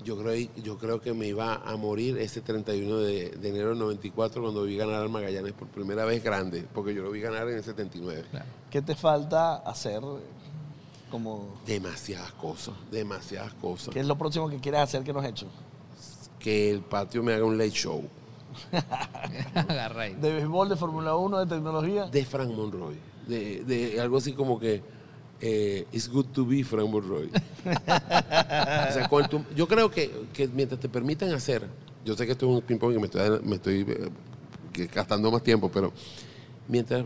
yo, 0.05 0.17
creo, 0.19 0.49
yo 0.63 0.79
creo 0.79 1.01
que 1.01 1.13
me 1.15 1.27
iba 1.27 1.55
a 1.55 1.77
morir 1.77 2.19
ese 2.19 2.41
31 2.41 2.99
de, 2.99 3.31
de 3.31 3.49
enero 3.49 3.71
del 3.71 3.79
94 3.79 4.43
cuando 4.43 4.63
vi 4.65 4.77
ganar 4.77 5.03
al 5.03 5.09
Magallanes 5.09 5.53
por 5.53 5.69
primera 5.69 6.05
vez 6.05 6.23
grande, 6.23 6.67
porque 6.73 6.95
yo 6.95 7.03
lo 7.03 7.11
vi 7.11 7.21
ganar 7.21 7.49
en 7.49 7.57
el 7.59 7.65
79. 7.65 8.25
Claro. 8.31 8.47
¿Qué 8.71 8.83
te 8.83 8.95
falta 8.95 9.57
hacer? 9.57 10.03
Como, 11.11 11.59
Demasiadas 11.67 12.33
cosas, 12.33 12.75
demasiadas 12.91 13.53
cosas. 13.55 13.93
¿Qué 13.93 13.99
es 13.99 14.07
lo 14.07 14.17
próximo 14.17 14.49
que 14.49 14.59
quieres 14.61 14.81
hacer 14.83 15.03
que 15.03 15.13
no 15.13 15.19
has 15.19 15.27
hecho? 15.27 15.49
Que 16.39 16.71
el 16.71 16.83
patio 16.83 17.23
me 17.25 17.33
haga 17.35 17.45
un 17.45 17.59
late 17.59 17.71
show 17.71 18.03
Agarra 19.55 20.03
ahí. 20.03 20.15
¿De 20.15 20.33
béisbol, 20.33 20.69
de 20.69 20.77
Fórmula 20.77 21.17
1, 21.17 21.41
de 21.41 21.47
tecnología? 21.47 22.05
de 22.07 22.25
Frank 22.25 22.51
Monroy. 22.51 22.97
De, 23.27 23.65
de 23.65 24.01
algo 24.01 24.19
así 24.19 24.33
como 24.33 24.59
que 24.59 24.83
eh, 25.41 25.87
It's 25.93 26.09
good 26.09 26.27
to 26.33 26.45
be 26.45 26.63
Frank. 26.65 26.91
O 26.95 28.93
sea, 28.93 29.09
tu- 29.29 29.45
yo 29.55 29.67
creo 29.67 29.91
que, 29.91 30.11
que 30.33 30.49
mientras 30.49 30.81
te 30.81 30.89
permitan 30.89 31.33
hacer, 31.33 31.67
yo 32.05 32.17
sé 32.17 32.27
que 32.27 32.33
esto 32.33 32.47
es 32.51 32.57
un 32.57 32.63
ping-pong 32.63 32.93
que 32.95 32.99
me 32.99 33.07
estoy, 33.07 33.41
me 33.43 33.57
estoy 33.57 33.87
eh, 33.89 34.89
gastando 34.93 35.31
más 35.31 35.43
tiempo, 35.43 35.71
pero 35.71 35.93
mientras 36.69 37.05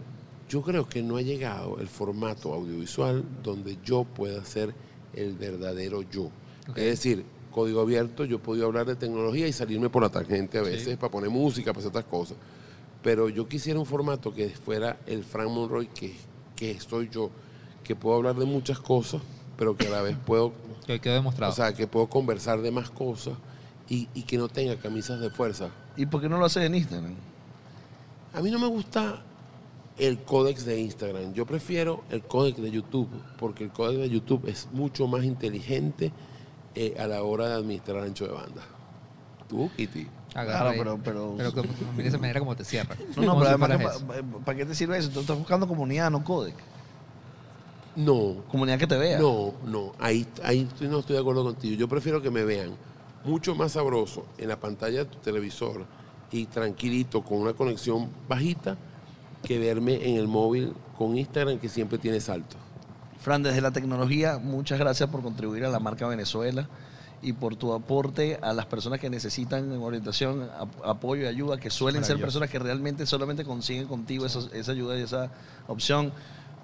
yo 0.48 0.62
creo 0.62 0.86
que 0.88 1.02
no 1.02 1.16
ha 1.16 1.22
llegado 1.22 1.78
el 1.80 1.88
formato 1.88 2.52
audiovisual 2.52 3.24
donde 3.42 3.78
yo 3.84 4.04
pueda 4.04 4.44
ser 4.44 4.74
el 5.14 5.34
verdadero 5.34 6.02
yo. 6.02 6.30
Es 6.68 6.84
decir, 6.84 7.24
código 7.50 7.80
abierto, 7.80 8.24
yo 8.24 8.36
he 8.36 8.40
podido 8.40 8.66
hablar 8.66 8.86
de 8.86 8.96
tecnología 8.96 9.46
y 9.48 9.52
salirme 9.52 9.88
por 9.90 10.02
la 10.02 10.08
tangente 10.10 10.58
a 10.58 10.62
veces 10.62 10.96
para 10.96 11.10
poner 11.10 11.30
música, 11.30 11.72
para 11.72 11.78
hacer 11.80 11.90
otras 11.90 12.04
cosas. 12.04 12.36
Pero 13.02 13.28
yo 13.28 13.46
quisiera 13.48 13.78
un 13.78 13.86
formato 13.86 14.32
que 14.32 14.48
fuera 14.50 14.98
el 15.06 15.24
Frank 15.24 15.48
Monroy 15.50 15.86
que, 15.88 16.14
que 16.56 16.78
soy 16.80 17.08
yo, 17.10 17.30
que 17.84 17.94
puedo 17.94 18.16
hablar 18.16 18.34
de 18.34 18.44
muchas 18.46 18.78
cosas, 18.80 19.22
pero 19.56 19.76
que 19.76 19.86
a 19.86 19.90
la 19.90 20.02
vez 20.02 20.16
puedo 20.26 20.52
Que 20.86 21.00
quedó 21.00 21.14
demostrado. 21.14 21.52
o 21.52 21.54
sea, 21.54 21.72
que 21.72 21.86
puedo 21.86 22.08
conversar 22.08 22.60
de 22.62 22.70
más 22.72 22.90
cosas 22.90 23.34
y, 23.88 24.08
y 24.14 24.22
que 24.22 24.36
no 24.38 24.48
tenga 24.48 24.76
camisas 24.76 25.20
de 25.20 25.30
fuerza. 25.30 25.68
¿Y 25.96 26.06
por 26.06 26.20
qué 26.20 26.28
no 26.28 26.38
lo 26.38 26.46
haces 26.46 26.64
en 26.64 26.74
Instagram? 26.74 27.14
A 28.32 28.40
mí 28.40 28.50
no 28.50 28.58
me 28.58 28.66
gusta 28.66 29.22
el 29.98 30.18
códex 30.22 30.64
de 30.64 30.80
Instagram. 30.80 31.34
Yo 31.34 31.46
prefiero 31.46 32.02
el 32.10 32.22
códex 32.22 32.60
de 32.60 32.70
YouTube, 32.70 33.08
porque 33.38 33.62
el 33.64 33.70
códex 33.70 34.00
de 34.00 34.10
YouTube 34.10 34.48
es 34.48 34.68
mucho 34.72 35.06
más 35.06 35.22
inteligente 35.24 36.12
eh, 36.74 36.96
a 36.98 37.06
la 37.06 37.22
hora 37.22 37.46
de 37.48 37.54
administrar 37.54 37.98
ancho 38.02 38.26
de 38.26 38.32
banda. 38.32 38.62
Tú, 39.48 39.70
Kitty. 39.76 40.08
Agarra 40.34 40.72
Claro, 40.72 40.98
pero- 41.04 41.04
pero- 41.04 41.34
Pero 41.36 41.52
como- 41.52 41.92
mira 41.96 42.08
esa 42.08 42.18
manera 42.18 42.40
como 42.40 42.56
te 42.56 42.64
cierra. 42.64 42.96
No, 43.16 43.22
no, 43.22 43.34
pero 43.38 43.40
si 43.44 43.46
además, 43.50 43.68
fueras 43.68 43.78
que 43.78 43.96
eso. 43.98 44.06
pa- 44.32 44.44
¿para 44.44 44.58
qué 44.58 44.66
te 44.66 44.74
sirve 44.74 44.98
eso? 44.98 45.10
Tú 45.10 45.20
estás 45.20 45.38
buscando 45.38 45.68
comunidad, 45.68 46.10
no 46.10 46.24
codec. 46.24 46.56
No, 47.97 48.42
Comunidad 48.50 48.78
que 48.78 48.86
te 48.86 48.97
vea. 48.97 49.18
no, 49.18 49.55
no. 49.64 49.92
Ahí, 49.98 50.26
ahí 50.42 50.62
estoy- 50.68 50.89
no 50.89 50.98
estoy 51.00 51.14
de 51.14 51.20
acuerdo 51.20 51.44
contigo. 51.44 51.76
Yo 51.76 51.89
prefiero 51.89 52.20
que 52.20 52.31
me 52.31 52.44
vean 52.44 52.70
mucho 53.24 53.55
más 53.55 53.73
sabroso 53.73 54.26
en 54.39 54.48
la 54.48 54.58
pantalla 54.58 54.98
de 55.00 55.05
tu 55.06 55.18
televisor 55.18 55.84
y 56.32 56.47
tranquilito 56.47 57.23
con 57.23 57.39
una 57.39 57.52
conexión 57.52 58.10
bajita 58.28 58.76
que 59.44 59.58
verme 59.58 60.08
en 60.10 60.16
el 60.16 60.26
móvil 60.26 60.73
con 60.98 61.16
Instagram 61.16 61.58
que 61.58 61.68
siempre 61.68 61.98
tiene 61.98 62.20
salto. 62.20 62.56
Fran, 63.20 63.42
desde 63.42 63.60
la 63.60 63.70
tecnología, 63.70 64.39
muchas 64.42 64.78
gracias 64.78 65.08
por 65.08 65.23
contribuir 65.23 65.64
a 65.64 65.68
la 65.68 65.78
marca 65.81 66.06
Venezuela 66.08 66.68
y 67.23 67.32
por 67.32 67.56
tu 67.56 67.73
aporte 67.73 68.39
a 68.42 68.52
las 68.52 68.66
personas 68.66 69.00
que 69.00 69.08
necesitan 69.08 69.70
orientación, 69.81 70.42
ap- 70.58 70.84
apoyo 70.84 71.23
y 71.23 71.26
ayuda, 71.26 71.56
que 71.58 71.70
suelen 71.70 72.05
ser 72.05 72.16
personas 72.20 72.50
que 72.50 72.58
realmente 72.58 73.06
solamente 73.06 73.44
consiguen 73.44 73.86
contigo 73.86 74.26
esa, 74.26 74.40
esa 74.52 74.73
ayuda 74.73 74.98
y 74.98 75.02
esa 75.02 75.31
opción. 75.68 76.12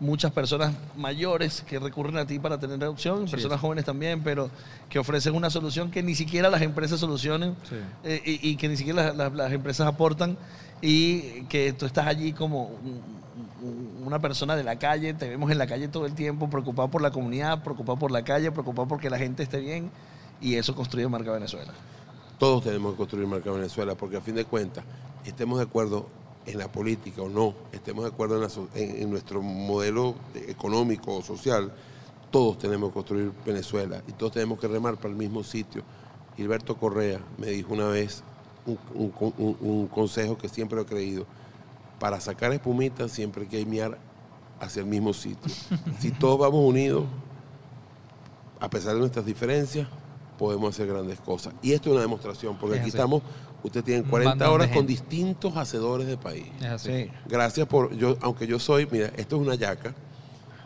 Muchas 0.01 0.33
personas 0.33 0.73
mayores 0.97 1.63
que 1.69 1.79
recurren 1.79 2.17
a 2.17 2.27
ti 2.27 2.39
para 2.39 2.59
tener 2.59 2.83
opción, 2.89 3.27
personas 3.27 3.61
jóvenes 3.61 3.85
también, 3.85 4.23
pero 4.23 4.51
que 4.89 4.99
ofrecen 4.99 5.35
una 5.35 5.51
solución 5.51 5.91
que 5.91 6.03
ni 6.03 6.15
siquiera 6.15 6.49
las 6.49 6.63
empresas 6.63 6.99
solucionan 7.01 7.55
Sí. 7.69 7.77
eh, 8.05 8.23
y, 8.25 8.49
y 8.51 8.57
que 8.57 8.69
ni 8.69 8.77
siquiera 8.79 9.05
las, 9.09 9.17
las- 9.17 9.33
las 9.35 9.53
empresas 9.53 9.87
aportan 9.87 10.39
y 10.81 11.43
que 11.51 11.75
tú 11.75 11.85
estás 11.85 12.07
allí 12.07 12.33
como 12.33 12.65
un- 12.69 13.21
un- 13.63 14.03
una 14.07 14.19
persona 14.21 14.57
de 14.57 14.65
la 14.65 14.79
calle, 14.79 15.13
te 15.13 15.29
vemos 15.29 15.51
en 15.51 15.59
la 15.59 15.67
calle 15.67 15.87
todo 15.89 16.07
el 16.07 16.15
tiempo, 16.15 16.49
preocupado 16.49 16.89
por 16.91 17.03
la 17.03 17.11
comunidad, 17.11 17.63
preocupado 17.63 17.99
por 17.99 18.11
la 18.11 18.23
calle, 18.25 18.51
preocupado 18.53 18.89
porque 18.89 19.11
la 19.11 19.19
gente 19.19 19.43
esté 19.43 19.61
bien 19.61 19.91
y 20.41 20.55
eso 20.55 20.75
construye 20.75 21.07
Marca 21.09 21.31
Venezuela. 21.31 21.73
Todos 22.39 22.65
tenemos 22.65 22.93
que 22.93 22.97
construir 22.97 23.27
marca 23.27 23.51
Venezuela 23.51 23.95
porque 23.95 24.17
a 24.17 24.23
fin 24.23 24.35
de 24.35 24.47
cuentas, 24.47 24.83
estemos 25.27 25.59
de 25.59 25.65
acuerdo 25.65 26.09
en 26.53 26.59
la 26.59 26.71
política 26.71 27.23
o 27.23 27.29
no, 27.29 27.55
estemos 27.73 28.05
de 28.05 28.11
acuerdo 28.11 28.37
en, 28.37 28.43
la 28.43 28.49
so- 28.49 28.69
en- 28.75 29.03
en 29.03 29.11
nuestro 29.11 29.43
modelo 29.43 30.15
económico 30.35 31.17
o 31.17 31.23
social, 31.23 31.73
todos 32.31 32.59
tenemos 32.59 32.91
que 32.91 32.95
construir 32.95 33.33
Venezuela 33.45 34.03
y 34.09 34.13
todos 34.13 34.33
tenemos 34.33 34.59
que 34.61 34.69
remar 34.69 34.97
para 34.97 35.09
el 35.11 35.17
mismo 35.17 35.43
sitio. 35.43 35.83
Gilberto 36.37 36.77
Correa 36.77 37.21
me 37.39 37.49
dijo 37.49 37.73
una 37.75 37.87
vez 37.89 38.23
un, 38.67 38.79
un 38.95 39.11
con- 39.11 39.35
un- 39.39 39.57
un 39.61 39.87
consejo 39.89 40.37
que 40.39 40.49
siempre 40.49 40.81
he 40.81 40.85
creído. 40.85 41.27
Para 41.99 42.21
sacar 42.21 42.53
espumita 42.53 43.09
siempre 43.09 43.43
hay 43.43 43.49
que 43.49 43.67
mirar 43.67 43.99
hacia 44.61 44.81
el 44.81 44.87
mismo 44.87 45.13
sitio. 45.13 45.53
si 45.99 46.11
todos 46.19 46.39
vamos 46.39 46.61
unidos, 46.65 47.05
a 48.61 48.69
pesar 48.71 48.95
de 48.95 49.01
nuestras 49.01 49.25
diferencias, 49.25 49.89
podemos 50.39 50.75
hacer 50.75 50.87
grandes 50.87 51.21
cosas. 51.21 51.55
Y 51.63 51.73
esto 51.73 51.89
es 51.91 51.93
una 51.95 52.03
demostración, 52.03 52.57
porque 52.59 52.77
Es 52.77 52.81
aquí 52.81 52.89
así. 52.91 52.97
estamos 52.97 53.23
ustedes 53.63 53.85
tienen 53.85 54.05
Un 54.05 54.11
40 54.11 54.31
bandón 54.31 54.49
de 54.49 54.55
horas 54.55 54.77
con 54.77 54.87
distintos 54.87 55.57
hacedores 55.57 56.07
de 56.07 56.17
país. 56.17 56.47
Es 56.61 56.67
así. 56.67 57.05
Sí. 57.05 57.11
Gracias 57.27 57.67
por, 57.67 57.95
yo, 57.97 58.17
aunque 58.21 58.47
yo 58.47 58.59
soy, 58.59 58.87
mira, 58.91 59.11
esto 59.17 59.37
es 59.37 59.43
una 59.43 59.55
yaca. 59.55 59.95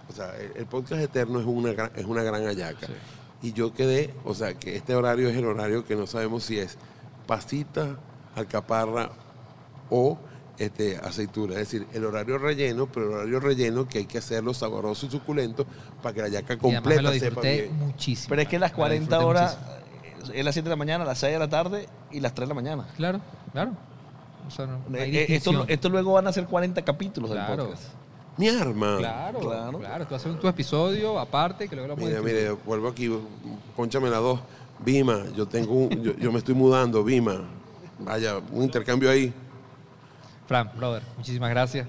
O 0.09 0.13
sea, 0.13 0.35
el, 0.37 0.53
el 0.57 0.67
podcast 0.67 1.03
eterno 1.03 1.41
es 1.41 1.47
una 1.47 1.73
gran, 1.73 1.91
es 1.97 2.05
una 2.05 2.23
gran 2.23 2.47
ayaca. 2.47 2.87
Y 3.43 3.53
yo 3.53 3.73
quedé, 3.75 4.15
o 4.25 4.35
sea, 4.35 4.55
que 4.55 4.77
este 4.77 4.95
horario 4.95 5.29
es 5.29 5.37
el 5.37 5.45
horario 5.45 5.85
que 5.85 5.97
no 5.97 6.07
sabemos 6.07 6.45
si 6.45 6.59
es 6.59 6.77
pasita, 7.27 7.99
alcaparra 8.35 9.11
o 9.91 10.19
este, 10.59 10.97
aceituna. 10.99 11.55
Es 11.55 11.61
decir, 11.61 11.87
el 11.93 12.05
horario 12.05 12.39
relleno, 12.39 12.87
pero 12.87 13.07
el 13.07 13.13
horario 13.15 13.41
relleno 13.41 13.89
que 13.89 13.99
hay 13.99 14.05
que 14.07 14.19
hacerlo 14.19 14.55
sabroso 14.55 15.07
y 15.07 15.11
suculento 15.11 15.67
para 16.03 16.15
que 16.15 16.23
la 16.23 16.29
yaca 16.29 16.55
Y 16.55 16.57
además 16.57 16.63
me 16.63 16.75
completa 16.77 17.03
lo 17.03 17.13
sepa 17.13 17.43
disfruté 17.43 17.63
bien. 17.63 17.79
muchísimo. 17.79 18.29
Pero 18.31 18.43
es 18.43 18.49
que 18.49 18.59
las 18.59 18.71
Me 18.71 18.77
lo 18.77 18.77
40 18.79 19.01
disfruté 19.01 19.25
horas 19.25 19.59
muchísimo. 19.59 19.84
Es 20.33 20.44
las 20.44 20.55
7 20.55 20.65
de 20.69 20.70
la 20.70 20.77
mañana, 20.77 21.05
las 21.05 21.19
6 21.19 21.33
de 21.33 21.39
la 21.39 21.49
tarde 21.49 21.89
y 22.11 22.20
las 22.20 22.35
3 22.35 22.49
de 22.49 22.55
la 22.55 22.61
mañana. 22.61 22.86
Claro, 22.97 23.20
claro. 23.53 23.73
O 24.47 24.51
sea, 24.51 24.67
no, 24.67 24.78
no 24.89 24.97
hay 24.99 25.17
Eh, 25.17 25.23
eh, 25.23 25.36
esto, 25.36 25.65
esto 25.69 25.89
luego 25.89 26.12
van 26.12 26.27
a 26.27 26.33
ser 26.33 26.44
40 26.47 26.83
capítulos 26.83 27.31
del 27.31 27.39
Claro. 27.39 27.65
podcast. 27.67 27.85
Mi 28.36 28.49
arma. 28.49 28.97
Claro, 28.99 29.39
Claro. 29.41 29.78
claro, 29.78 30.07
Tú 30.07 30.15
haces 30.15 30.33
un- 30.33 30.41
tu 30.41 30.49
episodio 30.49 31.19
aparte 31.19 31.69
que 31.69 31.77
luego 31.77 31.94
lo 31.94 31.97
Mira, 31.97 32.20
mire, 32.20 32.51
vuelvo 32.51 32.89
aquí, 32.89 33.11
ponchame 33.77 34.11
la 34.11 34.19
dos. 34.19 34.41
Vima, 34.85 35.20
yo 35.36 35.47
tengo 35.47 35.73
un- 35.73 36.03
yo, 36.03 36.15
yo 36.17 36.33
me 36.33 36.39
estoy 36.39 36.55
mudando, 36.55 37.03
Vima. 37.05 37.43
Vaya, 38.01 38.39
un 38.51 38.65
intercambio 38.65 39.09
ahí. 39.09 39.33
Fran, 40.47 40.70
brother, 40.77 41.03
muchísimas 41.17 41.49
gracias. 41.51 41.86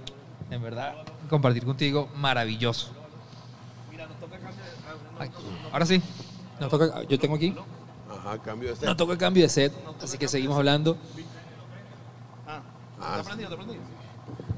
En 0.52 0.62
verdad, 0.62 0.94
compartir 1.30 1.66
contigo, 1.66 2.08
maravilloso. 2.16 2.92
Ay, 5.20 5.30
Ahora 5.72 5.86
sí, 5.86 6.02
nos 6.60 6.70
toca, 6.70 7.04
yo 7.04 7.18
tengo 7.20 7.36
aquí, 7.36 7.56
Ajá, 8.26 8.38
cambio 8.42 8.70
de 8.70 8.76
set. 8.76 8.98
toca 8.98 9.14
el 9.14 9.20
cambio 9.20 9.44
de 9.44 9.50
set, 9.50 9.74
así 10.02 10.18
que 10.18 10.28
seguimos 10.28 10.58
hablando. 10.58 10.98
Ah, 13.00 13.22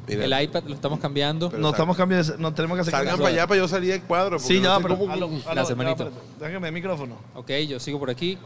El 0.07 0.19
mira, 0.19 0.41
iPad 0.41 0.63
lo 0.67 0.75
estamos 0.75 0.99
cambiando. 0.99 1.49
Pero 1.49 1.61
No 1.61 1.69
estamos 1.71 1.97
cambiando, 1.97 2.37
no 2.37 2.53
tenemos 2.53 2.77
que 2.77 2.81
hacer 2.81 2.93
salgan 2.93 3.17
para 3.17 3.29
allá 3.29 3.47
para 3.47 3.59
yo 3.59 3.67
salir 3.67 3.91
del 3.91 4.03
cuadro. 4.03 4.39
Sí, 4.39 4.59
no 4.59 4.63
ya, 4.69 4.75
sé 4.77 4.81
pero. 4.83 4.97
cómo- 4.97 5.11
aló, 5.11 5.25
aló, 5.27 5.37
Gracias, 5.43 5.69
ya, 5.69 5.75
manito. 5.75 6.03
espérate, 6.05 6.27
Déjame 6.39 6.67
el 6.69 6.73
micrófono. 6.73 7.15
Ok, 7.35 7.51
yo 7.67 7.79
sigo 7.79 7.99
por 7.99 8.09
aquí. 8.09 8.37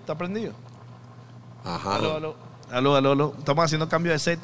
¿Está 0.00 0.18
prendido? 0.18 0.52
Ajá. 1.64 1.96
Aló, 1.96 2.16
aló. 2.16 2.34
Aló, 2.72 2.96
aló, 2.96 3.12
aló. 3.12 3.34
Estamos 3.38 3.64
haciendo 3.64 3.88
cambio 3.88 4.10
de 4.12 4.18
set. 4.18 4.40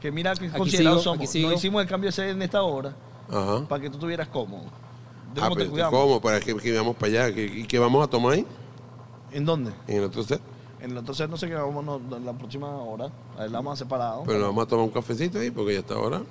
Que 0.00 0.10
mira 0.10 0.34
que 0.34 0.48
considerados 0.50 1.02
somos. 1.04 1.30
sigo. 1.30 1.48
No 1.48 1.54
hicimos 1.54 1.82
el 1.82 1.88
cambio 1.88 2.08
de 2.08 2.12
set 2.12 2.30
en 2.30 2.42
esta 2.42 2.62
hora 2.62 2.94
Ajá. 3.30 3.64
para 3.68 3.80
que 3.82 3.88
tú 3.88 3.94
estuvieras 3.94 4.26
cómodo. 4.28 4.64
¿De 5.34 5.40
Ah, 5.40 5.48
cómo. 5.90 6.20
Para 6.20 6.40
que, 6.40 6.56
que 6.56 6.72
vamos 6.76 6.96
para 6.96 7.24
allá. 7.26 7.34
¿Qué- 7.34 7.44
¿Y 7.46 7.64
qué 7.66 7.78
vamos 7.78 8.04
a 8.04 8.08
tomar 8.10 8.32
ahí? 8.34 8.46
¿En 9.32 9.44
dónde? 9.44 9.72
En 9.86 9.98
el 9.98 10.04
otro 10.04 10.22
set. 10.22 10.40
En 10.80 10.92
el 10.92 10.96
otro 10.98 11.12
set 11.14 11.28
no 11.28 11.36
sé 11.36 11.48
qué 11.48 11.54
vamos 11.54 11.84
no, 11.84 12.16
en 12.16 12.24
la 12.24 12.32
próxima 12.32 12.68
hora. 12.68 13.06
Ahí 13.36 13.48
la 13.50 13.58
vamos 13.58 13.74
a 13.74 13.76
separado. 13.84 14.22
Pero 14.26 14.40
vamos 14.46 14.64
a 14.64 14.68
tomar 14.68 14.84
un 14.84 14.90
cafecito 14.90 15.38
ahí 15.38 15.50
porque 15.50 15.74
ya 15.74 15.80
está 15.80 15.94
ahora. 15.94 16.22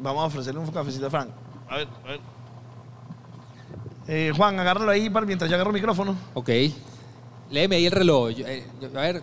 Vamos 0.00 0.22
a 0.24 0.26
ofrecerle 0.26 0.60
un 0.60 0.70
cafecito 0.70 1.06
a 1.06 1.10
Frank. 1.10 1.28
A 1.68 1.76
ver, 1.76 1.88
a 2.04 2.08
ver. 2.08 2.20
Eh, 4.08 4.32
Juan, 4.36 4.58
agárralo 4.58 4.90
ahí 4.90 5.08
para 5.08 5.24
mientras 5.26 5.48
yo 5.48 5.54
agarro 5.54 5.70
el 5.70 5.74
micrófono. 5.74 6.16
Ok. 6.34 6.50
Léeme 7.50 7.76
ahí 7.76 7.86
el 7.86 7.92
reloj. 7.92 8.30
Yo- 8.30 8.46
eh, 8.46 8.66
yo- 8.80 8.88
a 8.98 9.02
ver, 9.02 9.22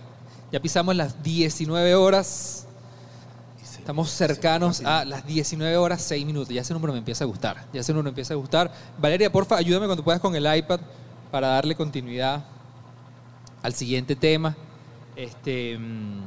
ya 0.52 0.60
pisamos 0.62 0.96
las 0.96 1.22
19 1.22 1.96
horas. 1.96 2.66
Estamos 3.78 4.12
cercanos 4.12 4.82
a 4.86 5.04
las 5.04 5.26
19 5.26 5.76
horas 5.78 6.02
6 6.04 6.24
minutos. 6.26 6.50
Ya 6.50 6.62
ese 6.62 6.74
número 6.74 6.94
me 6.94 7.00
empieza 7.00 7.24
a 7.24 7.28
gustar. 7.28 7.66
Ya 7.74 7.82
ese 7.82 7.92
número 7.92 8.04
me 8.04 8.10
empieza 8.10 8.36
a 8.36 8.38
gustar. 8.38 8.72
Valeria, 9.00 9.32
porfa, 9.32 9.56
ayúdame 9.58 9.88
cuando 9.88 10.04
puedas 10.04 10.22
con 10.22 10.36
el 10.36 10.46
iPad 10.58 10.80
para 11.32 11.48
darle 11.48 11.76
continuidad 11.76 12.44
al 13.62 13.74
siguiente 13.74 14.16
tema. 14.16 14.56
Este, 15.16 15.78
mm, 15.78 16.22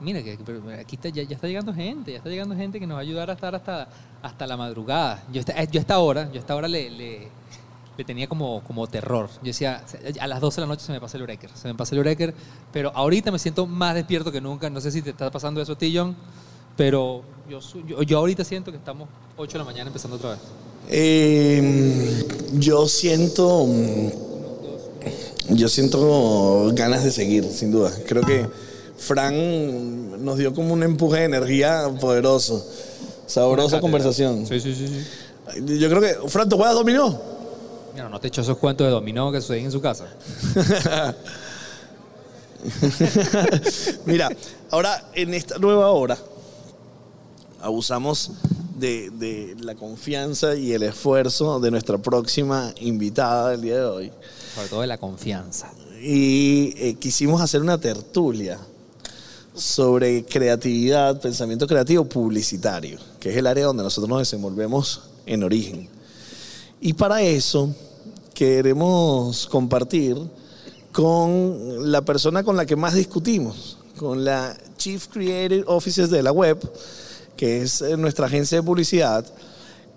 mira, 0.00 0.22
que, 0.22 0.38
aquí 0.80 0.96
está, 0.96 1.08
ya, 1.08 1.22
ya 1.22 1.34
está 1.34 1.46
llegando 1.46 1.72
gente, 1.72 2.10
ya 2.12 2.18
está 2.18 2.28
llegando 2.30 2.54
gente 2.56 2.80
que 2.80 2.86
nos 2.86 2.96
va 2.96 3.00
a 3.00 3.02
ayudar 3.02 3.30
a 3.30 3.34
estar 3.34 3.54
hasta, 3.54 3.88
hasta 4.22 4.46
la 4.46 4.56
madrugada. 4.56 5.22
Yo, 5.32 5.40
esta- 5.40 5.62
yo 5.64 5.78
a 5.78 5.82
esta 5.82 5.98
hora, 5.98 6.28
yo 6.30 6.36
a 6.36 6.38
esta 6.40 6.56
hora 6.56 6.66
le, 6.68 6.90
le, 6.90 7.28
le 7.96 8.04
tenía 8.04 8.26
como, 8.28 8.62
como 8.64 8.86
terror. 8.86 9.28
Yo 9.36 9.46
decía, 9.46 9.84
a 10.20 10.26
las 10.26 10.40
12 10.40 10.60
de 10.60 10.66
la 10.66 10.72
noche 10.72 10.84
se 10.84 10.92
me 10.92 11.00
pasa 11.00 11.16
el 11.16 11.22
breaker, 11.24 11.50
se 11.54 11.68
me 11.68 11.74
pasa 11.74 11.94
el 11.94 12.00
breaker, 12.00 12.34
pero 12.72 12.90
ahorita 12.94 13.30
me 13.30 13.38
siento 13.38 13.66
más 13.66 13.94
despierto 13.94 14.32
que 14.32 14.40
nunca. 14.40 14.68
No 14.70 14.80
sé 14.80 14.90
si 14.90 15.02
te 15.02 15.10
está 15.10 15.30
pasando 15.30 15.60
eso 15.60 15.72
a 15.72 15.78
ti, 15.78 15.92
John, 15.96 16.16
pero 16.76 17.22
yo, 17.48 17.60
yo, 17.86 18.02
yo 18.02 18.18
ahorita 18.18 18.42
siento 18.44 18.70
que 18.72 18.78
estamos 18.78 19.08
8 19.36 19.52
de 19.52 19.58
la 19.58 19.64
mañana 19.64 19.86
empezando 19.88 20.16
otra 20.16 20.30
vez. 20.30 20.40
Eh, 20.90 22.26
yo 22.54 22.86
siento. 22.88 23.66
Yo 25.50 25.68
siento 25.68 26.70
ganas 26.74 27.04
de 27.04 27.10
seguir, 27.10 27.44
sin 27.44 27.70
duda. 27.70 27.90
Creo 28.06 28.22
que 28.22 28.46
Fran 28.96 30.24
nos 30.24 30.36
dio 30.38 30.52
como 30.52 30.74
un 30.74 30.82
empuje 30.82 31.20
de 31.20 31.24
energía 31.24 31.88
poderoso. 32.00 32.66
Sabrosa 33.26 33.80
conversación. 33.80 34.46
Sí, 34.46 34.60
sí, 34.60 34.74
sí. 34.74 34.88
sí. 34.88 35.78
Yo 35.78 35.88
creo 35.88 36.00
que. 36.00 36.28
Fran, 36.28 36.48
¿tú 36.48 36.56
juegas 36.56 36.74
dominó? 36.74 37.20
Mira, 37.94 38.08
no 38.08 38.20
te 38.20 38.28
echo 38.28 38.42
esos 38.42 38.58
cuentos 38.58 38.86
de 38.86 38.90
dominó 38.92 39.32
que 39.32 39.40
suceden 39.40 39.64
en 39.66 39.72
su 39.72 39.80
casa. 39.80 40.06
Mira, 44.04 44.28
ahora 44.70 45.10
en 45.14 45.34
esta 45.34 45.58
nueva 45.58 45.90
hora 45.90 46.18
abusamos 47.60 48.32
de, 48.76 49.10
de 49.10 49.56
la 49.60 49.74
confianza 49.74 50.54
y 50.54 50.72
el 50.72 50.82
esfuerzo 50.82 51.60
de 51.60 51.70
nuestra 51.70 51.98
próxima 51.98 52.72
invitada 52.80 53.50
del 53.50 53.62
día 53.62 53.76
de 53.76 53.84
hoy. 53.84 54.12
Sobre 54.54 54.68
todo 54.68 54.80
de 54.80 54.86
la 54.86 54.98
confianza. 54.98 55.72
Y 56.00 56.74
eh, 56.76 56.96
quisimos 56.98 57.40
hacer 57.40 57.60
una 57.60 57.78
tertulia 57.78 58.58
sobre 59.54 60.24
creatividad, 60.24 61.20
pensamiento 61.20 61.66
creativo 61.66 62.04
publicitario, 62.04 62.98
que 63.18 63.30
es 63.30 63.36
el 63.36 63.46
área 63.46 63.66
donde 63.66 63.82
nosotros 63.82 64.08
nos 64.08 64.20
desenvolvemos 64.20 65.02
en 65.26 65.42
origen. 65.42 65.88
Y 66.80 66.92
para 66.92 67.22
eso 67.22 67.74
queremos 68.34 69.46
compartir 69.48 70.16
con 70.92 71.90
la 71.90 72.02
persona 72.02 72.44
con 72.44 72.56
la 72.56 72.66
que 72.66 72.76
más 72.76 72.94
discutimos, 72.94 73.78
con 73.96 74.24
la 74.24 74.56
Chief 74.76 75.08
Creative 75.08 75.64
Officer 75.66 76.08
de 76.08 76.22
la 76.22 76.30
web, 76.30 76.58
que 77.36 77.62
es 77.62 77.82
eh, 77.82 77.96
nuestra 77.96 78.26
agencia 78.26 78.58
de 78.58 78.62
publicidad, 78.62 79.24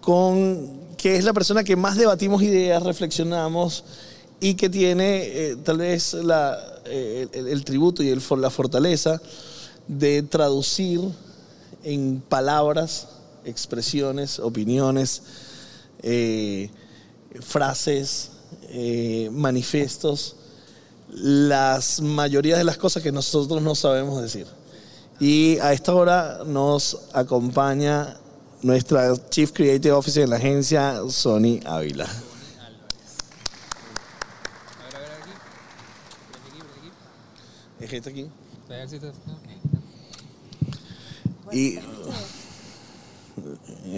con 0.02 0.82
que 0.98 1.16
es 1.16 1.24
la 1.24 1.34
persona 1.34 1.64
que 1.64 1.76
más 1.76 1.98
debatimos 1.98 2.42
ideas, 2.42 2.82
reflexionamos 2.84 3.84
y 4.44 4.56
que 4.56 4.70
tiene 4.70 5.22
eh, 5.22 5.56
tal 5.64 5.78
vez 5.78 6.16
eh, 6.86 7.28
el, 7.32 7.64
tributo 7.64 8.02
y 8.02 8.10
el, 8.10 8.22
la 8.38 8.50
fortaleza 8.50 9.22
de 9.88 10.24
traducir 10.24 11.00
en 11.84 12.24
palabras, 12.28 13.08
expresiones, 13.46 14.40
opiniones, 14.40 15.22
eh, 16.02 16.70
frases, 17.40 18.32
manifiestos, 19.32 20.36
las 21.10 22.02
mayorías 22.02 22.58
de 22.58 22.64
las 22.64 22.78
cosas 22.78 23.04
que 23.04 23.12
nosotros 23.12 23.62
no 23.62 23.76
sabemos 23.76 24.22
decir. 24.22 24.48
Y 25.20 25.60
a 25.60 25.72
esta 25.72 25.94
hora 25.94 26.40
nos 26.46 26.98
acompaña 27.14 28.18
nuestra 28.64 29.14
Chief 29.30 29.52
Creative 29.52 29.92
Officer 29.92 30.24
en 30.24 30.32
la 30.32 30.38
agencia, 30.38 31.00
Sony 31.10 31.60
Ávila. 31.66 32.08
¿Es 37.82 37.92
este 37.92 38.10
aquí? 38.12 38.28
Y 41.54 41.80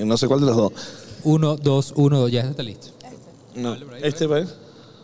no 0.06 0.18
sé 0.18 0.28
cuál 0.28 0.40
de 0.40 0.46
los 0.46 0.56
dos. 0.56 0.72
Uno, 1.24 1.58
dos, 1.58 1.94
uno, 1.96 2.20
dos, 2.20 2.32
ya 2.32 2.42
está 2.42 2.64
listo. 2.64 2.88
No. 3.56 3.76
Este, 4.02 4.28
pues. 4.28 4.56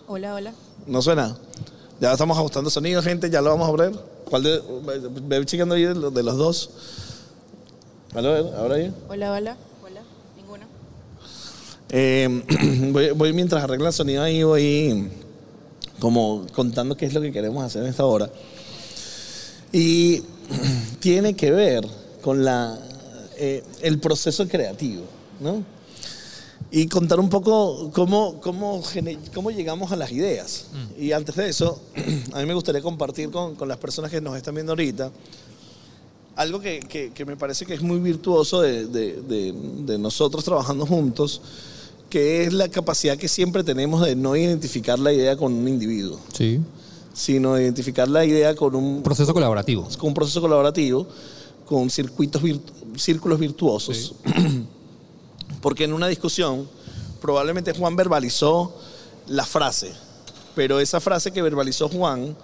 Hola, 0.07 0.33
hola. 0.33 0.53
No 0.87 1.01
suena. 1.01 1.37
Ya 1.99 2.13
estamos 2.13 2.37
ajustando 2.37 2.69
sonido, 2.69 3.03
gente, 3.03 3.29
ya 3.29 3.41
lo 3.41 3.49
vamos 3.49 3.67
a 3.67 3.71
ver. 3.73 3.91
¿Cuál 4.29 4.43
de, 4.43 4.61
ve 5.23 5.45
chequeando 5.45 5.75
ahí 5.75 5.83
de 5.83 5.95
los, 5.95 6.13
de 6.13 6.23
los 6.23 6.37
dos? 6.37 6.69
A 8.15 8.21
ver, 8.21 8.45
ahora 8.55 8.75
ahí. 8.75 8.93
Hola, 9.09 9.33
hola. 9.33 9.57
Hola. 9.83 10.01
Ninguno. 10.37 10.65
Eh, 11.89 12.43
voy, 12.91 13.11
voy 13.11 13.33
mientras 13.33 13.63
arregla 13.63 13.87
el 13.87 13.93
sonido 13.93 14.23
ahí, 14.23 14.43
voy 14.43 15.11
como 15.99 16.45
contando 16.53 16.95
qué 16.95 17.05
es 17.05 17.13
lo 17.13 17.21
que 17.21 17.31
queremos 17.31 17.63
hacer 17.63 17.83
en 17.83 17.89
esta 17.89 18.05
hora. 18.05 18.29
Y 19.71 20.23
tiene 20.99 21.35
que 21.35 21.51
ver 21.51 21.87
con 22.21 22.43
la, 22.43 22.77
eh, 23.37 23.63
el 23.81 23.99
proceso 23.99 24.47
creativo, 24.47 25.03
¿no? 25.39 25.63
Y 26.71 26.85
contar 26.87 27.19
un 27.19 27.29
poco 27.29 27.89
cómo, 27.93 28.39
cómo, 28.41 28.83
cómo 29.33 29.49
llegamos 29.51 29.91
a 29.91 29.95
las 29.95 30.11
ideas. 30.11 30.65
Y 30.99 31.13
antes 31.13 31.35
de 31.35 31.49
eso, 31.49 31.79
a 32.33 32.39
mí 32.39 32.45
me 32.45 32.53
gustaría 32.53 32.81
compartir 32.81 33.31
con, 33.31 33.55
con 33.55 33.67
las 33.67 33.77
personas 33.77 34.11
que 34.11 34.21
nos 34.21 34.35
están 34.37 34.53
viendo 34.55 34.73
ahorita 34.73 35.11
algo 36.35 36.61
que, 36.61 36.79
que- 36.79 37.11
que 37.11 37.25
me 37.25 37.35
parece 37.35 37.65
que 37.65 37.73
es 37.73 37.81
muy 37.81 37.99
virtuoso 37.99 38.61
de, 38.61 38.85
de- 38.85 39.21
de- 39.21 39.53
de 39.85 39.97
nosotros 39.97 40.43
trabajando 40.45 40.85
juntos, 40.85 41.41
que 42.09 42.43
es 42.45 42.53
la 42.53 42.69
capacidad 42.69 43.17
que 43.17 43.27
siempre 43.27 43.61
tenemos 43.63 44.05
de 44.05 44.15
no 44.15 44.35
identificar 44.37 44.97
la 44.99 45.11
idea 45.11 45.35
con 45.35 45.51
un 45.53 45.67
individuo. 45.67 46.17
Sí. 46.33 46.59
Sino 47.13 47.59
identificar 47.59 48.07
la 48.07 48.23
idea 48.25 48.55
con 48.55 48.75
un 48.75 49.03
Proceso 49.03 49.33
colaborativo. 49.33 49.87
con 49.97 50.09
un 50.09 50.13
proceso 50.13 50.41
colaborativo, 50.41 51.07
con 51.65 51.89
circuitos 51.89 52.41
virtu- 52.41 52.71
círculos 52.97 53.39
virtuosos. 53.39 54.13
Porque 55.61 55.83
en 55.83 55.93
una 55.93 56.07
discusión, 56.07 56.67
probablemente 57.21 57.73
Juan 57.73 57.95
verbalizó 57.95 58.75
la 59.27 59.45
frase, 59.45 59.91
pero 60.55 60.79
esa 60.79 60.99
frase 60.99 61.31
que 61.31 61.41
verbalizó 61.41 61.89
Juan 61.89 62.35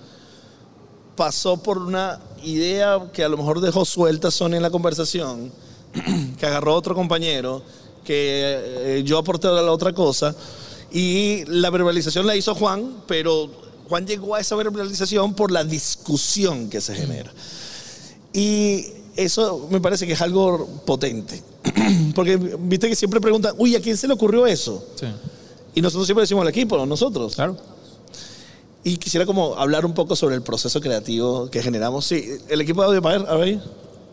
pasó 1.15 1.57
por 1.57 1.77
una 1.77 2.19
idea 2.43 3.09
que 3.13 3.23
a 3.23 3.29
lo 3.29 3.37
mejor 3.37 3.61
dejó 3.61 3.85
suelta 3.85 4.31
Sonia 4.31 4.57
en 4.57 4.63
la 4.63 4.69
conversación, 4.69 5.51
que 6.37 6.45
agarró 6.45 6.75
otro 6.75 6.93
compañero, 6.93 7.63
que 8.03 8.97
eh, 8.97 9.03
yo 9.05 9.17
aporté 9.17 9.47
a 9.47 9.51
la 9.51 9.71
otra 9.71 9.93
cosa, 9.93 10.35
y 10.91 11.43
la 11.45 11.69
verbalización 11.69 12.27
la 12.27 12.35
hizo 12.35 12.53
Juan, 12.53 12.97
pero 13.07 13.49
Juan 13.87 14.07
llegó 14.07 14.35
a 14.35 14.39
esa 14.39 14.55
verbalización 14.55 15.33
por 15.33 15.51
la 15.51 15.63
discusión 15.63 16.69
que 16.69 16.81
se 16.81 16.95
genera. 16.95 17.31
Y 18.33 18.85
eso 19.15 19.67
me 19.69 19.79
parece 19.79 20.07
que 20.07 20.13
es 20.13 20.21
algo 20.21 20.67
potente. 20.85 21.41
Porque 22.15 22.37
viste 22.37 22.89
que 22.89 22.95
siempre 22.95 23.21
preguntan, 23.21 23.55
uy, 23.57 23.75
¿a 23.75 23.81
quién 23.81 23.95
se 23.95 24.07
le 24.07 24.13
ocurrió 24.13 24.47
eso? 24.47 24.83
Sí. 24.99 25.07
Y 25.75 25.81
nosotros 25.81 26.07
siempre 26.07 26.23
decimos 26.23 26.41
al 26.41 26.49
equipo, 26.49 26.77
¿no? 26.77 26.85
nosotros. 26.85 27.35
Claro. 27.35 27.57
Y 28.83 28.97
quisiera 28.97 29.25
como 29.25 29.55
hablar 29.55 29.85
un 29.85 29.93
poco 29.93 30.15
sobre 30.15 30.35
el 30.35 30.41
proceso 30.41 30.79
creativo 30.79 31.49
que 31.49 31.61
generamos. 31.61 32.05
Sí, 32.05 32.37
el 32.49 32.61
equipo 32.61 32.81
de 32.81 32.87
audio, 32.87 33.09
a 33.09 33.17
ver, 33.17 33.29
a 33.29 33.35
ver. 33.35 33.59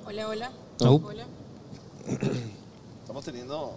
Hola, 0.07 0.29
hola. 0.29 0.51
No. 0.81 0.95
Hola. 0.95 1.27
Estamos 3.03 3.25
teniendo... 3.25 3.77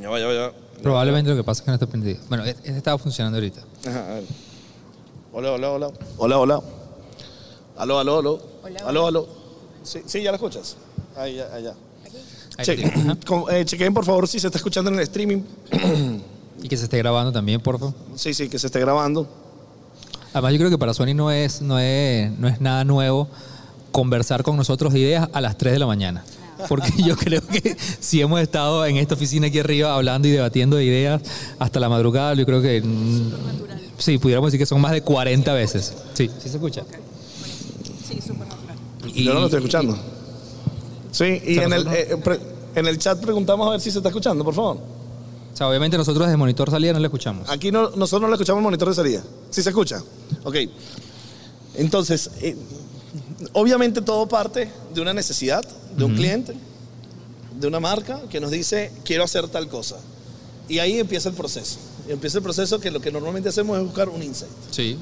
Ya 0.00 0.08
va, 0.08 0.18
ya 0.18 0.26
va, 0.26 0.32
ya 0.32 0.40
va. 0.40 0.61
Probablemente 0.82 1.30
lo 1.30 1.36
que 1.36 1.44
pasa 1.44 1.60
es 1.60 1.64
que 1.64 1.70
no 1.70 1.74
está 1.74 1.86
prendido. 1.86 2.18
Bueno, 2.28 2.44
este 2.44 2.76
estaba 2.76 2.98
funcionando 2.98 3.36
ahorita. 3.38 3.60
Ajá, 3.88 4.10
a 4.10 4.14
ver. 4.14 4.24
Hola, 5.32 5.52
hola, 5.52 5.70
hola. 5.70 5.90
Hola, 6.18 6.38
hola. 6.38 6.60
Aló, 7.78 7.98
aló, 7.98 8.18
aló. 8.18 8.42
Hola, 8.62 8.80
Aló, 8.86 9.06
aló. 9.06 9.28
Sí, 9.82 10.00
sí, 10.06 10.22
ya 10.22 10.30
la 10.30 10.36
escuchas. 10.36 10.76
Ahí, 11.16 11.36
ya, 11.36 11.44
allá. 11.54 11.74
Ahí 12.58 12.64
Che- 12.64 12.72
está. 12.84 12.98
Ajá. 13.00 13.16
con- 13.26 13.44
eh, 13.54 13.64
chequen, 13.64 13.94
por 13.94 14.04
favor, 14.04 14.28
si 14.28 14.38
se 14.38 14.46
está 14.48 14.58
escuchando 14.58 14.90
en 14.90 14.96
el 14.98 15.02
streaming. 15.02 15.42
Y 16.62 16.68
que 16.68 16.76
se 16.76 16.84
esté 16.84 16.98
grabando 16.98 17.32
también, 17.32 17.60
por 17.60 17.78
favor. 17.78 17.94
Sí, 18.14 18.34
sí, 18.34 18.48
que 18.48 18.58
se 18.58 18.66
esté 18.66 18.78
grabando. 18.80 19.26
Además, 20.32 20.52
yo 20.52 20.58
creo 20.58 20.70
que 20.70 20.78
para 20.78 20.94
Sony 20.94 21.14
no 21.14 21.30
es, 21.30 21.60
no 21.62 21.78
es, 21.78 22.30
no 22.38 22.48
es 22.48 22.60
nada 22.60 22.84
nuevo 22.84 23.28
conversar 23.90 24.42
con 24.42 24.56
nosotros 24.56 24.92
de 24.92 25.00
ideas 25.00 25.28
a 25.32 25.40
las 25.40 25.56
3 25.58 25.72
de 25.74 25.78
la 25.78 25.86
mañana. 25.86 26.24
Porque 26.68 26.92
yo 27.04 27.16
creo 27.16 27.40
que 27.46 27.76
si 28.00 28.20
hemos 28.20 28.40
estado 28.40 28.84
en 28.86 28.96
esta 28.96 29.14
oficina 29.14 29.46
aquí 29.48 29.58
arriba 29.58 29.94
hablando 29.94 30.28
y 30.28 30.30
debatiendo 30.30 30.76
de 30.76 30.84
ideas 30.84 31.22
hasta 31.58 31.80
la 31.80 31.88
madrugada, 31.88 32.34
yo 32.34 32.44
creo 32.46 32.60
que 32.62 32.80
mm, 32.82 33.32
sí, 33.98 34.18
pudiéramos 34.18 34.48
decir 34.48 34.60
que 34.60 34.66
son 34.66 34.80
más 34.80 34.92
de 34.92 35.02
40 35.02 35.52
veces. 35.54 35.94
Sí, 36.14 36.28
sí 36.42 36.48
se 36.48 36.56
escucha. 36.56 36.82
Sí, 38.08 38.18
súper 38.20 38.46
natural. 38.48 38.76
Y- 39.14 39.24
Yo 39.24 39.34
no 39.34 39.40
lo 39.40 39.46
estoy 39.46 39.58
escuchando. 39.58 39.96
Sí, 41.10 41.24
y 41.46 41.54
¿Se 41.56 41.62
en 41.64 41.72
el, 41.72 41.86
eh, 41.88 42.16
pre- 42.22 42.40
en 42.74 42.86
el 42.86 42.98
chat 42.98 43.18
preguntamos 43.20 43.66
a 43.66 43.70
ver 43.72 43.80
si 43.80 43.90
se 43.90 43.98
está 43.98 44.08
escuchando, 44.08 44.44
por 44.44 44.54
favor. 44.54 44.76
O 45.52 45.56
sea, 45.56 45.68
obviamente 45.68 45.98
nosotros 45.98 46.26
desde 46.26 46.38
monitor 46.38 46.70
salida 46.70 46.94
no 46.94 46.98
le 46.98 47.06
escuchamos. 47.08 47.48
Aquí 47.50 47.70
no, 47.70 47.90
nosotros 47.90 48.22
no 48.22 48.28
le 48.28 48.34
escuchamos 48.34 48.60
el 48.60 48.64
monitor 48.64 48.88
de 48.88 48.94
salida. 48.94 49.22
¿Sí 49.50 49.62
se 49.62 49.68
escucha? 49.68 50.02
Ok. 50.44 50.56
Entonces, 51.74 52.30
eh, 52.40 52.56
obviamente 53.52 54.00
todo 54.00 54.26
parte 54.26 54.70
de 54.94 55.00
una 55.00 55.12
necesidad 55.12 55.62
de 55.96 56.04
un 56.04 56.14
cliente, 56.14 56.54
de 57.58 57.66
una 57.66 57.80
marca 57.80 58.22
que 58.30 58.40
nos 58.40 58.50
dice, 58.50 58.92
quiero 59.04 59.24
hacer 59.24 59.48
tal 59.48 59.68
cosa. 59.68 59.96
Y 60.68 60.78
ahí 60.78 60.98
empieza 60.98 61.28
el 61.28 61.34
proceso. 61.34 61.78
Y 62.08 62.12
empieza 62.12 62.38
el 62.38 62.42
proceso 62.42 62.80
que 62.80 62.90
lo 62.90 63.00
que 63.00 63.12
normalmente 63.12 63.48
hacemos 63.48 63.78
es 63.78 63.84
buscar 63.84 64.08
un 64.08 64.22
insight. 64.22 64.52
Sí. 64.70 64.98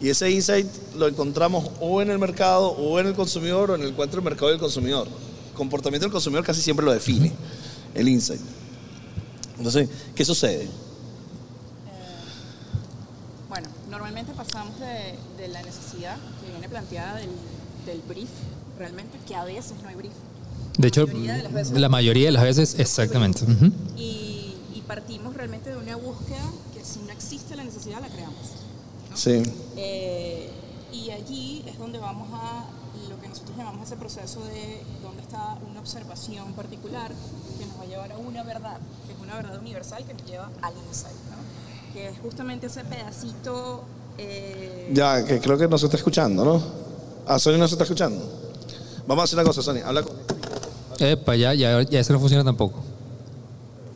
Y 0.00 0.08
ese 0.08 0.30
insight 0.30 0.66
lo 0.96 1.06
encontramos 1.08 1.70
o 1.80 2.02
en 2.02 2.10
el 2.10 2.18
mercado, 2.18 2.68
o 2.68 2.98
en 2.98 3.06
el 3.06 3.14
consumidor, 3.14 3.70
o 3.70 3.74
en 3.74 3.82
el 3.82 3.88
encuentro 3.88 4.20
del 4.20 4.24
mercado 4.24 4.48
y 4.48 4.52
del 4.52 4.60
consumidor. 4.60 5.06
El 5.06 5.56
comportamiento 5.56 6.04
del 6.04 6.12
consumidor 6.12 6.44
casi 6.44 6.60
siempre 6.62 6.84
lo 6.84 6.92
define, 6.92 7.32
el 7.94 8.08
insight. 8.08 8.40
Entonces, 9.56 9.88
¿qué 10.14 10.24
sucede? 10.24 10.68
Bueno, 13.48 13.68
normalmente 13.88 14.32
pasamos 14.32 14.78
de, 14.80 15.14
de 15.40 15.48
la 15.48 15.62
necesidad 15.62 16.16
que 16.40 16.50
viene 16.50 16.68
planteada 16.68 17.16
del, 17.16 17.30
del 17.86 18.00
brief, 18.08 18.28
realmente, 18.78 19.18
que 19.26 19.34
a 19.34 19.44
veces 19.44 19.74
no 19.82 19.88
hay 19.88 19.94
brief. 19.96 20.12
De 20.78 20.88
hecho, 20.88 21.06
mayoría 21.06 21.34
de 21.36 21.42
las 21.44 21.52
veces. 21.52 21.78
la 21.80 21.88
mayoría 21.88 22.26
de 22.26 22.32
las 22.32 22.42
veces, 22.42 22.78
exactamente. 22.78 23.40
Y, 23.96 24.54
y 24.74 24.82
partimos 24.86 25.34
realmente 25.34 25.70
de 25.70 25.76
una 25.76 25.96
búsqueda 25.96 26.42
que 26.74 26.84
si 26.84 27.00
no 27.00 27.12
existe 27.12 27.54
la 27.56 27.64
necesidad, 27.64 28.00
la 28.00 28.08
creamos. 28.08 28.36
¿no? 29.10 29.16
Sí. 29.16 29.42
Eh, 29.76 30.50
y 30.92 31.10
allí 31.10 31.64
es 31.66 31.78
donde 31.78 31.98
vamos 31.98 32.28
a 32.32 32.66
lo 33.08 33.20
que 33.20 33.28
nosotros 33.28 33.56
llamamos 33.56 33.86
ese 33.86 33.96
proceso 33.96 34.42
de 34.44 34.80
dónde 35.02 35.22
está 35.22 35.58
una 35.70 35.80
observación 35.80 36.52
particular 36.54 37.12
que 37.58 37.66
nos 37.66 37.78
va 37.78 37.82
a 37.82 37.86
llevar 37.86 38.12
a 38.12 38.18
una 38.18 38.42
verdad, 38.42 38.78
que 39.06 39.12
es 39.12 39.18
una 39.20 39.36
verdad 39.36 39.58
universal 39.60 40.04
que 40.04 40.14
nos 40.14 40.24
lleva 40.24 40.50
al 40.62 40.72
insight, 40.88 41.14
¿no? 41.30 41.92
que 41.92 42.08
es 42.08 42.18
justamente 42.18 42.66
ese 42.66 42.84
pedacito... 42.84 43.84
eh, 44.18 44.90
Ya, 44.92 45.24
que 45.24 45.38
creo 45.40 45.56
que 45.58 45.68
no 45.68 45.78
se 45.78 45.86
está 45.86 45.96
escuchando, 45.96 46.44
¿no? 46.44 46.62
A 47.26 47.38
Sony 47.38 47.56
no 47.58 47.68
se 47.68 47.74
está 47.74 47.84
escuchando. 47.84 48.43
Vamos 49.06 49.22
a 49.22 49.24
hacer 49.24 49.38
una 49.38 49.44
cosa, 49.46 49.62
Sony. 49.62 49.78
Habla 49.84 50.02
con... 50.02 50.16
Epa, 50.98 51.34
ya, 51.36 51.52
ya, 51.54 51.82
ya 51.82 52.00
eso 52.00 52.12
no 52.12 52.20
funciona 52.20 52.44
tampoco. 52.44 52.80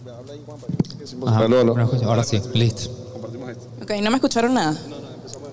Habla 0.06 0.32
ahí, 0.32 0.40
Juan, 0.44 0.58
para 0.60 0.98
que 0.98 1.06
se- 1.06 1.16
Ajá, 1.26 1.38
Aló, 1.44 1.60
aló. 1.60 1.90
Ahora 2.04 2.24
sí, 2.24 2.40
listo. 2.54 2.90
Compartimos 3.12 3.50
esto. 3.50 3.66
Ok, 3.82 3.90
¿no 4.02 4.10
me 4.10 4.16
escucharon 4.16 4.54
nada? 4.54 4.72
No, 4.88 4.98
no, 5.00 5.08
empezamos 5.14 5.48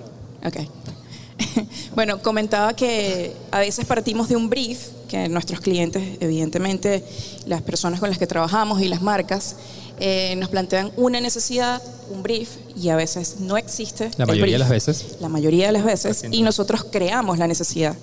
Ok. 0.46 1.66
bueno, 1.96 2.22
comentaba 2.22 2.74
que 2.76 3.36
a 3.52 3.60
veces 3.60 3.86
partimos 3.86 4.28
de 4.30 4.36
un 4.36 4.50
brief, 4.50 4.88
que 5.08 5.30
nuestros 5.30 5.60
clientes, 5.60 6.18
evidentemente, 6.20 7.04
las 7.46 7.62
personas 7.62 8.00
con 8.00 8.10
las 8.10 8.18
que 8.18 8.28
trabajamos 8.28 8.82
y 8.82 8.88
las 8.88 9.02
marcas, 9.02 9.56
eh, 10.00 10.36
nos 10.38 10.50
plantean 10.50 10.92
una 10.98 11.22
necesidad, 11.22 11.82
un 12.10 12.24
brief, 12.24 12.50
y 12.76 12.90
a 12.90 12.96
veces 12.96 13.38
no 13.40 13.56
existe. 13.58 14.10
La 14.18 14.24
el 14.24 14.28
mayoría 14.28 14.44
de 14.44 14.48
brief. 14.58 14.60
las 14.60 14.70
veces. 14.70 15.06
La 15.22 15.30
mayoría 15.30 15.68
de 15.68 15.72
las 15.74 15.84
veces, 15.86 16.26
y 16.32 16.42
nosotros 16.42 16.86
creamos 16.92 17.38
la 17.38 17.48
necesidad. 17.48 17.96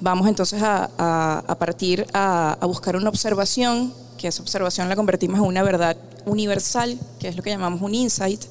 Vamos 0.00 0.28
entonces 0.28 0.62
a, 0.62 0.90
a- 0.98 1.44
a 1.46 1.54
partir 1.58 2.06
a, 2.12 2.56
a 2.60 2.66
buscar 2.66 2.96
una 2.96 3.08
observación, 3.08 3.92
que 4.18 4.28
esa 4.28 4.42
observación 4.42 4.88
la 4.88 4.96
convertimos 4.96 5.38
en 5.40 5.44
una 5.46 5.62
verdad 5.62 5.96
universal, 6.26 6.98
que 7.18 7.28
es 7.28 7.36
lo 7.36 7.42
que 7.42 7.50
llamamos 7.50 7.80
un 7.82 7.94
insight, 7.94 8.42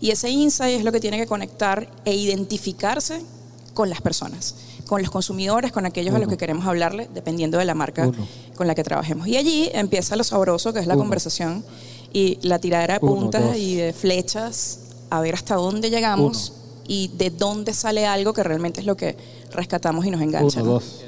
y 0.00 0.10
ese 0.10 0.30
insight 0.30 0.78
es 0.78 0.84
lo 0.84 0.92
que 0.92 1.00
tiene 1.00 1.18
que 1.18 1.26
conectar 1.26 1.88
e 2.04 2.14
identificarse 2.14 3.22
con 3.74 3.88
las 3.88 4.00
personas, 4.00 4.54
con 4.86 5.00
los 5.00 5.10
consumidores, 5.10 5.72
con 5.72 5.86
aquellos 5.86 6.14
a 6.14 6.18
los 6.18 6.28
que 6.28 6.36
queremos 6.36 6.66
hablarle, 6.66 7.08
dependiendo 7.14 7.56
de 7.58 7.64
la 7.64 7.74
marca 7.74 8.10
con 8.56 8.66
la 8.66 8.74
que 8.74 8.82
trabajemos. 8.82 9.26
Y 9.28 9.36
allí 9.36 9.70
empieza 9.72 10.16
lo 10.16 10.24
sabroso, 10.24 10.72
que 10.72 10.80
es 10.80 10.86
la 10.86 10.96
conversación, 10.96 11.64
y 12.12 12.38
la 12.42 12.58
tiradera 12.58 12.94
de 12.94 13.00
puntas 13.00 13.56
y 13.56 13.76
de 13.76 13.92
flechas, 13.92 14.80
a 15.10 15.20
ver 15.20 15.34
hasta 15.34 15.54
dónde 15.54 15.88
llegamos 15.90 16.52
y 16.86 17.08
de 17.08 17.30
dónde 17.30 17.72
sale 17.72 18.06
algo 18.06 18.32
que 18.32 18.42
realmente 18.42 18.80
es 18.80 18.86
lo 18.86 18.96
que 18.96 19.16
rescatamos 19.52 20.04
y 20.06 20.10
nos 20.10 20.20
engancha. 20.20 20.62
Uno, 20.62 20.66
¿no? 20.66 20.72
dos. 20.74 21.04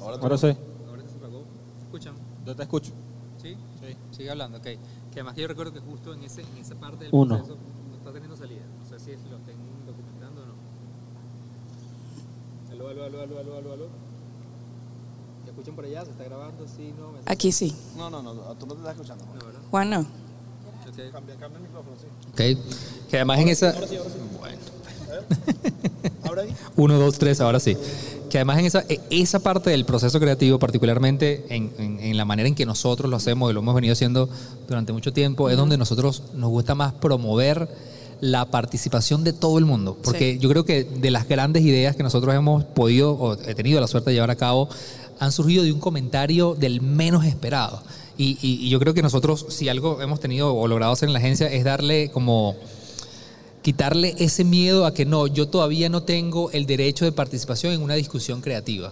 Ahora 0.00 0.38
sí. 0.38 0.56
¿Escuchan? 1.84 2.14
Yo 2.46 2.56
te 2.56 2.62
escucho. 2.62 2.92
¿Sí? 3.42 3.54
Sí. 3.80 3.96
Sigue 4.10 4.30
hablando, 4.30 4.58
ok. 4.58 4.64
Que 4.64 4.78
además 5.14 5.34
que 5.34 5.42
yo 5.42 5.48
recuerdo 5.48 5.72
que 5.72 5.80
justo 5.80 6.14
en, 6.14 6.22
ese, 6.24 6.42
en 6.42 6.56
esa 6.58 6.74
parte 6.74 7.04
del 7.04 7.14
Uno. 7.14 7.36
proceso 7.36 7.56
no 7.90 7.96
está 7.96 8.12
teniendo 8.12 8.36
salida. 8.36 8.60
No 8.78 8.88
sé 8.88 8.98
si 9.04 9.10
lo 9.28 9.36
estén 9.36 9.56
documentando 9.86 10.42
o 10.42 10.46
no. 10.46 10.54
Aló, 12.72 12.88
aló, 12.88 13.04
aló, 13.04 13.22
aló, 13.22 13.38
aló, 13.40 13.56
aló, 13.56 13.72
aló. 13.72 13.86
¿Me 15.44 15.50
escuchan 15.50 15.74
por 15.74 15.84
allá? 15.84 16.04
¿Se 16.04 16.10
está 16.10 16.24
grabando? 16.24 16.66
Sí, 16.68 16.92
no. 16.98 17.12
Me... 17.12 17.18
Aquí 17.26 17.52
sí. 17.52 17.74
No, 17.96 18.10
no, 18.10 18.22
no, 18.22 18.32
tú 18.56 18.66
no 18.66 18.74
te 18.74 18.80
estás 18.80 18.94
escuchando. 18.94 19.24
No, 19.26 19.46
¿verdad? 19.46 19.60
Juan, 19.70 19.90
no. 19.90 20.06
Ok. 20.88 21.12
Cambia, 21.12 21.34
cambia 21.36 21.56
el 21.58 21.62
micrófono, 21.62 21.96
sí. 22.00 22.06
Ok. 22.30 23.08
Que 23.10 23.16
además 23.16 23.38
en 23.40 23.48
esa... 23.48 23.74
Ahora 26.24 26.42
ahí. 26.42 26.54
Uno, 26.76 26.98
dos, 26.98 27.18
tres, 27.18 27.40
ahora 27.40 27.60
sí. 27.60 27.76
Que 28.30 28.38
además 28.38 28.58
en 28.58 28.66
esa, 28.66 28.84
e- 28.88 29.00
esa 29.10 29.38
parte 29.40 29.70
del 29.70 29.84
proceso 29.84 30.20
creativo, 30.20 30.58
particularmente 30.58 31.46
en, 31.48 31.72
en- 31.78 32.00
en 32.00 32.16
la 32.16 32.24
manera 32.24 32.48
en 32.48 32.54
que 32.54 32.66
nosotros 32.66 33.10
lo 33.10 33.16
hacemos 33.16 33.50
y 33.50 33.54
lo 33.54 33.60
hemos 33.60 33.74
venido 33.74 33.92
haciendo 33.92 34.28
durante 34.68 34.92
mucho 34.92 35.12
tiempo, 35.12 35.48
es 35.48 35.56
donde 35.56 35.78
nosotros 35.78 36.22
nos 36.34 36.50
gusta 36.50 36.74
más 36.74 36.92
promover 36.94 37.68
la 38.20 38.46
participación 38.50 39.24
de 39.24 39.32
todo 39.32 39.58
el 39.58 39.64
mundo. 39.64 39.96
Porque 40.02 40.34
Sí. 40.34 40.38
yo 40.40 40.48
creo 40.50 40.64
que 40.64 40.84
de 40.84 41.10
las 41.10 41.26
grandes 41.28 41.62
ideas 41.62 41.96
que 41.96 42.02
nosotros 42.02 42.34
hemos 42.34 42.64
podido 42.64 43.12
o 43.12 43.34
he 43.34 43.54
tenido 43.54 43.80
la 43.80 43.86
suerte 43.86 44.10
de 44.10 44.14
llevar 44.14 44.30
a 44.30 44.36
cabo, 44.36 44.68
han 45.20 45.32
surgido 45.32 45.64
de 45.64 45.72
un 45.72 45.80
comentario 45.80 46.54
del 46.54 46.80
menos 46.80 47.24
esperado. 47.24 47.82
Y, 48.18 48.36
y- 48.42 48.66
y 48.66 48.68
yo 48.68 48.78
creo 48.80 48.92
que 48.94 49.00
nosotros, 49.02 49.46
si 49.48 49.68
algo 49.68 50.02
hemos 50.02 50.18
tenido 50.20 50.52
o 50.54 50.66
logrado 50.68 50.92
hacer 50.92 51.08
en 51.08 51.12
la 51.14 51.20
agencia, 51.20 51.46
es 51.50 51.64
darle 51.64 52.10
como 52.10 52.56
quitarle 53.62 54.14
ese 54.18 54.44
miedo 54.44 54.86
a 54.86 54.94
que 54.94 55.04
no, 55.04 55.26
yo 55.26 55.48
todavía 55.48 55.88
no 55.88 56.02
tengo 56.02 56.50
el 56.52 56.64
derecho 56.66 57.04
de 57.04 57.12
participación 57.12 57.72
en 57.72 57.82
una 57.82 57.94
discusión 57.94 58.40
creativa. 58.40 58.90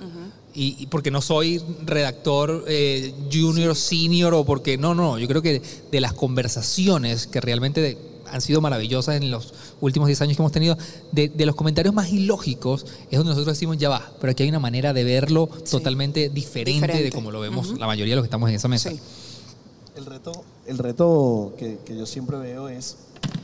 y, 0.54 0.74
y 0.78 0.86
porque 0.86 1.10
no 1.10 1.20
soy 1.20 1.60
redactor 1.84 2.64
eh, 2.66 3.12
junior, 3.32 3.76
senior 3.76 4.32
o 4.32 4.44
porque 4.46 4.78
no, 4.78 4.94
no, 4.94 5.18
yo 5.18 5.28
creo 5.28 5.42
que 5.42 5.60
de 5.92 6.00
las 6.00 6.14
conversaciones 6.14 7.26
que 7.26 7.40
realmente 7.42 7.80
de- 7.82 7.98
han 8.30 8.40
sido 8.40 8.60
maravillosas 8.60 9.16
en 9.16 9.30
los 9.30 9.52
últimos 9.80 10.06
10 10.08 10.20
años 10.22 10.36
que 10.36 10.42
hemos 10.42 10.52
tenido, 10.52 10.76
de, 11.12 11.28
de 11.28 11.46
los 11.46 11.54
comentarios 11.54 11.94
más 11.94 12.10
ilógicos, 12.10 12.84
es 13.10 13.18
donde 13.18 13.30
nosotros 13.30 13.56
decimos, 13.56 13.76
ya 13.78 13.88
va, 13.88 14.10
pero 14.20 14.30
aquí 14.32 14.42
hay 14.42 14.48
una 14.48 14.58
manera 14.60 14.92
de 14.92 15.04
verlo 15.04 15.48
totalmente 15.70 16.28
diferente, 16.28 16.80
de 16.86 16.86
Diferente. 16.92 17.14
como 17.14 17.30
lo 17.30 17.40
vemos 17.40 17.78
la 17.78 17.86
mayoría 17.86 18.12
de 18.12 18.16
los 18.16 18.22
que 18.24 18.28
estamos 18.28 18.48
en 18.48 18.56
esa 18.56 18.68
mesa. 18.68 18.90
Sí. 18.90 19.00
El 19.96 20.04
reto, 20.06 20.32
el 20.66 20.78
reto 20.78 21.54
que, 21.58 21.78
que 21.84 21.96
yo 21.96 22.04
siempre 22.06 22.36
veo 22.38 22.68
es 22.68 22.96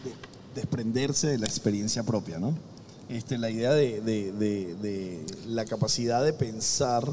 de- 0.05 0.61
desprenderse 0.61 1.29
de 1.29 1.39
la 1.39 1.47
experiencia 1.47 2.03
propia, 2.03 2.39
¿no? 2.39 2.55
Este, 3.09 3.39
la 3.39 3.51
idea 3.51 3.73
de, 3.73 4.01
de- 4.01 4.33
de- 4.33 4.75
de 4.77 5.21
la 5.49 5.65
capacidad 5.65 6.23
de 6.25 6.33
pensar 6.33 7.05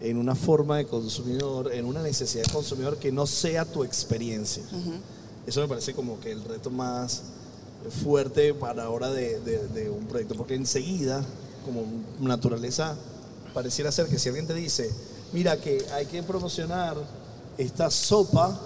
en 0.00 0.16
una 0.16 0.34
forma 0.34 0.78
de 0.78 0.86
consumidor, 0.86 1.72
en 1.74 1.84
una 1.84 2.02
necesidad 2.02 2.44
de 2.44 2.52
consumidor 2.52 2.96
que 2.96 3.12
no 3.12 3.26
sea 3.26 3.66
tu 3.66 3.84
experiencia. 3.84 4.62
Eso 5.46 5.60
me 5.60 5.68
parece 5.68 5.94
como 5.94 6.20
que 6.20 6.32
el 6.32 6.44
reto 6.44 6.70
más 6.70 7.22
fuerte 8.02 8.52
para 8.54 8.84
ahora 8.84 9.10
de, 9.10 9.40
de- 9.40 9.66
de 9.68 9.90
un 9.90 10.04
proyecto, 10.06 10.34
porque 10.34 10.54
enseguida, 10.54 11.24
como 11.64 11.82
naturaleza, 12.20 12.94
pareciera 13.54 13.90
ser 13.90 14.06
que 14.06 14.18
si 14.18 14.28
alguien 14.28 14.46
te 14.46 14.54
dice, 14.54 14.90
mira 15.32 15.56
que 15.56 15.84
hay 15.94 16.06
que 16.06 16.22
promocionar 16.22 16.96
esta 17.58 17.90
sopa, 17.90 18.58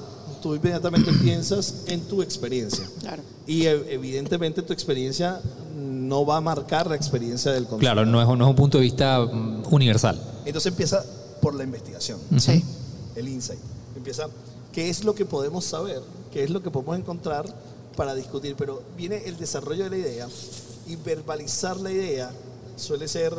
tú 0.43 0.55
inmediatamente 0.55 1.13
piensas 1.23 1.75
en 1.87 2.01
tu 2.03 2.23
experiencia. 2.23 2.85
Claro. 3.01 3.23
Y 3.47 3.67
evidentemente 3.67 4.63
tu 4.63 4.73
experiencia 4.73 5.41
no 5.77 6.27
va 6.27 6.39
a 6.39 6.41
marcar 6.41 6.87
la 6.89 6.97
experiencia 6.97 7.53
del 7.53 7.65
consumidor. 7.65 7.95
Claro, 7.95 8.07
no 8.11 8.21
es, 8.21 8.27
no 8.39 8.45
es 8.45 8.51
un 8.51 8.57
punto 8.57 8.79
de 8.79 8.85
vista 8.85 9.21
mm, 9.21 9.65
universal. 9.73 10.21
Entonces 10.45 10.71
empieza 10.73 11.05
por 11.41 11.55
la 11.55 11.65
investigación, 11.65 12.19
Sí. 12.39 12.65
el 13.17 13.29
insight. 13.29 13.61
Empieza, 13.97 14.27
¿qué 14.75 14.91
es 14.91 15.05
lo 15.05 15.15
que 15.15 15.25
podemos 15.25 15.65
saber? 15.65 16.03
¿Qué 16.33 16.43
es 16.45 16.51
lo 16.51 16.63
que 16.63 16.71
podemos 16.71 16.99
encontrar 16.99 17.47
para 17.97 18.15
discutir? 18.15 18.57
Pero 18.57 18.83
viene 18.97 19.23
el 19.27 19.37
desarrollo 19.37 19.85
de 19.85 19.91
la 19.91 19.97
idea 19.99 20.29
y 20.87 20.97
verbalizar 20.97 21.77
la 21.79 21.91
idea 21.93 22.31
suele 22.77 23.07
ser 23.09 23.33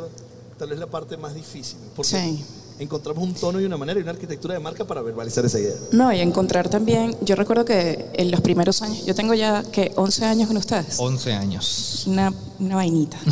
tal 0.57 0.69
vez 0.69 0.80
la 0.80 0.88
parte 0.88 1.17
más 1.17 1.35
difícil. 1.35 1.77
Porque 1.95 2.09
Sí. 2.11 2.45
encontramos 2.80 3.22
un 3.23 3.33
tono 3.33 3.59
y 3.59 3.65
una 3.65 3.75
manera 3.77 3.99
y 3.99 4.03
una 4.03 4.11
arquitectura 4.11 4.53
de 4.53 4.59
marca 4.61 4.85
para 4.85 5.01
verbalizar 5.01 5.45
esa 5.45 5.59
idea. 5.59 5.75
No, 5.91 6.11
y 6.14 6.19
encontrar 6.22 6.69
también, 6.69 7.15
yo 7.22 7.35
recuerdo 7.35 7.65
que 7.65 8.05
en 8.14 8.31
los 8.31 8.39
primeros 8.41 8.81
años, 8.81 9.05
yo 9.05 9.14
tengo 9.14 9.33
ya 9.33 9.64
que 9.64 9.91
11 9.95 10.23
años 10.25 10.47
con 10.47 10.55
ustedes. 10.57 10.97
11 10.99 11.33
años. 11.33 12.03
una, 12.07 12.33
una 12.59 12.75
vainita. 12.75 13.17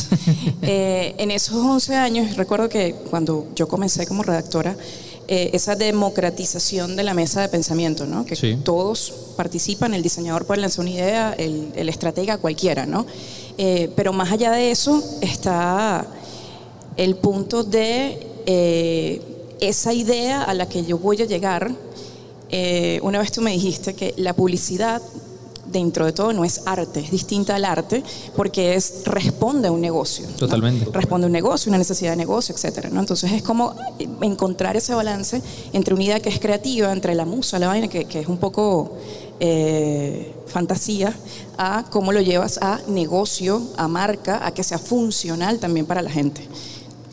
Eh, 0.66 1.16
en 1.18 1.30
esos 1.32 1.56
11 1.56 1.94
años, 1.96 2.38
recuerdo 2.38 2.70
que 2.70 2.96
cuando 3.10 3.48
yo 3.54 3.68
comencé 3.68 4.08
como 4.08 4.24
redactora, 4.24 4.78
eh, 5.28 5.52
esa 5.54 5.76
democratización 5.76 6.96
de 6.96 7.04
la 7.04 7.14
mesa 7.14 7.42
de 7.42 7.50
pensamiento, 7.50 8.06
¿no? 8.06 8.26
que 8.26 8.36
Sí. 8.36 8.58
todos 8.64 9.14
participan, 9.38 9.94
el 9.94 10.04
diseñador 10.04 10.46
puede 10.46 10.62
lanzar 10.62 10.82
una 10.82 10.90
idea, 10.92 11.34
el, 11.38 11.72
el 11.76 11.90
estratega 11.90 12.38
cualquiera, 12.38 12.86
¿no? 12.86 13.06
Eh, 13.58 13.90
pero 13.96 14.12
más 14.14 14.32
allá 14.32 14.52
de 14.52 14.72
eso 14.72 15.02
está 15.22 16.06
el 16.98 17.16
punto 17.16 17.64
de 17.64 18.28
eh, 18.46 19.22
esa 19.60 19.94
idea 19.94 20.44
a 20.44 20.54
la 20.54 20.68
que 20.68 20.84
yo 20.84 20.98
voy 20.98 21.22
a 21.22 21.26
llegar. 21.26 21.72
Una 23.02 23.18
vez 23.20 23.32
tú 23.32 23.42
me 23.42 23.52
dijiste 23.52 23.96
que 23.96 24.14
la 24.18 24.34
publicidad 24.34 25.02
dentro 25.74 26.06
de 26.06 26.14
todo 26.14 26.32
no 26.32 26.46
es 26.46 26.62
arte, 26.66 27.02
es 27.02 27.12
distinta 27.12 27.56
al 27.56 27.66
arte 27.66 28.04
porque 28.36 28.76
es 28.76 29.04
responde 29.04 29.68
a 29.68 29.72
un 29.72 29.82
negocio. 29.82 30.26
¿no? 30.30 30.38
Totalmente. 30.38 30.90
Responde 30.92 31.26
a 31.26 31.28
un 31.28 31.34
negocio, 31.34 31.70
una 31.70 31.78
necesidad 31.78 32.12
de 32.12 32.18
negocio, 32.18 32.56
etcétera, 32.56 32.90
¿no? 32.90 33.02
Entonces 33.02 33.32
es 33.32 33.44
como 33.44 33.76
encontrar 34.22 34.78
ese 34.78 34.94
balance 34.94 35.42
entre 35.74 35.94
una 35.94 36.04
idea 36.04 36.20
que 36.22 36.30
es 36.30 36.40
creativa, 36.40 36.94
entre 36.94 37.16
la 37.16 37.26
musa, 37.26 37.60
la 37.60 37.68
vaina, 37.68 37.90
que, 37.90 38.06
que 38.06 38.22
es 38.22 38.28
un 38.28 38.38
poco 38.38 38.94
eh, 39.40 40.34
fantasía, 40.48 41.14
a 41.58 41.86
cómo 41.90 42.14
lo 42.14 42.22
llevas 42.22 42.60
a 42.62 42.80
negocio, 42.88 43.62
a 43.76 43.88
marca, 43.88 44.46
a 44.46 44.54
que 44.54 44.64
sea 44.64 44.78
funcional 44.78 45.60
también 45.60 45.86
para 45.86 46.02
la 46.02 46.10
gente. 46.10 46.48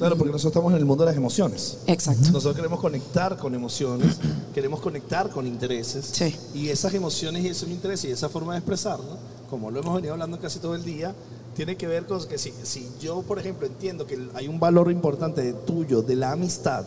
Claro, 0.01 0.17
porque 0.17 0.33
nosotros 0.33 0.53
estamos 0.53 0.73
en 0.73 0.79
el 0.79 0.87
mundo 0.87 1.05
de 1.05 1.11
las 1.11 1.17
emociones. 1.19 1.77
Exacto. 1.87 2.31
Nosotros 2.33 2.57
queremos 2.57 2.81
conectar 2.81 3.37
con 3.37 3.55
emociones, 3.55 4.17
queremos 4.55 4.81
conectar 4.81 5.29
con 5.29 5.47
intereses. 5.47 6.07
Sí. 6.11 6.35
Y 6.55 6.71
esas 6.71 6.95
emociones 6.95 7.45
y 7.45 7.49
esos 7.49 7.69
intereses 7.69 8.09
y 8.09 8.13
esa 8.15 8.31
forma 8.31 8.55
de 8.55 8.61
expresarlo, 8.61 9.19
como 9.51 9.71
lo 9.71 9.79
hemos 9.79 9.95
venido 9.97 10.15
hablando 10.15 10.41
casi 10.41 10.59
todo 10.59 10.75
el 10.75 10.85
día, 10.85 11.15
tiene 11.55 11.77
que 11.77 11.87
ver 11.87 12.07
con 12.07 12.27
que 12.27 12.39
si, 12.39 12.51
si 12.63 12.89
yo, 12.99 13.21
por 13.21 13.39
ejemplo, 13.39 13.67
entiendo 13.67 14.07
que 14.07 14.19
hay 14.33 14.49
un 14.49 14.59
valor 14.59 14.91
importante 14.91 15.43
de 15.43 15.53
tuyo, 15.53 16.01
de 16.01 16.17
la 16.17 16.33
amistad, 16.33 16.87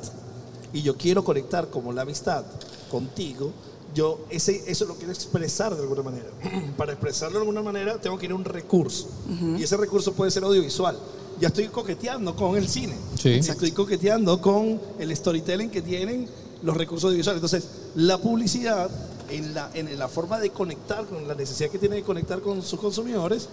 y 0.74 0.82
yo 0.82 0.98
quiero 0.98 1.24
conectar 1.24 1.68
como 1.68 1.94
la 1.94 2.02
amistad 2.02 2.44
contigo, 2.90 3.52
yo 3.94 4.26
ese, 4.32 4.64
eso 4.66 4.86
lo 4.86 4.96
quiero 4.96 5.14
expresar 5.14 5.76
de 5.76 5.84
alguna 5.84 6.02
manera. 6.02 6.30
Para 6.78 6.94
expresarlo 6.94 7.38
de 7.38 7.42
alguna 7.42 7.62
manera 7.62 8.02
tengo 8.02 8.18
que 8.18 8.26
ir 8.26 8.32
a 8.32 8.36
un 8.36 8.44
recurso. 8.44 9.08
Y 9.56 9.62
ese 9.62 9.78
recurso 9.78 10.14
puede 10.14 10.32
ser 10.32 10.44
audiovisual. 10.44 10.98
Ya 11.40 11.48
estoy 11.48 11.68
coqueteando 11.68 12.36
con 12.36 12.56
el 12.56 12.68
cine. 12.68 12.96
Sí. 13.20 13.34
Estoy 13.34 13.72
coqueteando 13.72 14.40
con 14.42 14.80
el 15.00 15.16
storytelling 15.16 15.70
que 15.70 15.82
tienen 15.82 16.28
los 16.62 16.78
recursos 16.78 17.06
audiovisuales. 17.10 17.44
Entonces, 17.44 17.70
la 17.96 18.18
publicidad, 18.18 18.90
en 19.30 19.54
la, 19.54 19.70
en 19.74 19.98
la 19.98 20.08
forma 20.08 20.40
de 20.40 20.52
conectar, 20.52 21.06
con 21.06 21.28
la 21.28 21.36
necesidad 21.36 21.70
que 21.70 21.80
tiene 21.80 21.96
de 21.98 22.04
conectar 22.04 22.40
con 22.42 22.62
sus 22.62 22.80
consumidores, 22.80 23.50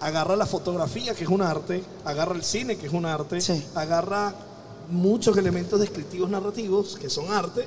agarra 0.00 0.36
la 0.36 0.46
fotografía, 0.46 1.14
que 1.14 1.24
es 1.24 1.30
un 1.30 1.40
arte, 1.42 1.82
agarra 2.04 2.34
el 2.34 2.42
cine, 2.44 2.76
que 2.76 2.86
es 2.86 2.92
un 2.92 3.06
arte, 3.06 3.40
Sí. 3.40 3.64
agarra 3.74 4.34
muchos 4.90 5.36
elementos 5.36 5.80
descriptivos 5.80 6.28
narrativos, 6.28 6.96
que 6.96 7.08
son 7.08 7.32
arte, 7.32 7.66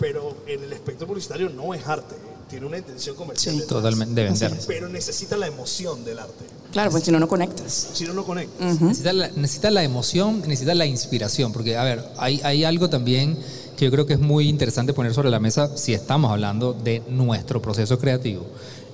pero 0.00 0.36
en 0.46 0.62
el 0.64 0.72
espectro 0.72 1.06
publicitario 1.06 1.48
no 1.50 1.74
es 1.74 1.86
arte. 1.86 2.16
Tiene 2.48 2.66
una 2.66 2.78
intención 2.78 3.14
comercial. 3.16 3.54
Sí. 3.54 3.60
detrás. 3.60 3.76
Totalmente 3.76 4.14
de 4.14 4.26
vender. 4.26 4.52
Pero 4.66 4.88
necesita 4.88 5.36
la 5.36 5.46
emoción 5.46 6.04
del 6.04 6.18
arte. 6.18 6.44
Claro, 6.72 6.90
porque 6.90 7.06
si 7.06 7.12
no, 7.12 7.20
no 7.20 7.28
conectas. 7.28 7.90
Si 7.92 8.04
no, 8.04 8.14
no 8.14 8.24
conecta. 8.24 8.64
Necesita 8.64 9.12
la, 9.12 9.28
necesita 9.36 9.70
la 9.70 9.84
emoción, 9.84 10.40
necesita 10.46 10.74
la 10.74 10.86
inspiración, 10.86 11.52
porque, 11.52 11.76
a 11.76 11.84
ver, 11.84 12.04
hay, 12.18 12.40
hay 12.44 12.64
algo 12.64 12.88
también 12.90 13.36
que 13.76 13.84
yo 13.84 13.90
creo 13.90 14.06
que 14.06 14.14
es 14.14 14.20
muy 14.20 14.48
interesante 14.48 14.92
poner 14.92 15.14
sobre 15.14 15.30
la 15.30 15.38
mesa 15.38 15.76
si 15.76 15.94
estamos 15.94 16.30
hablando 16.32 16.72
de 16.72 17.02
nuestro 17.08 17.62
proceso 17.62 17.98
creativo. 17.98 18.44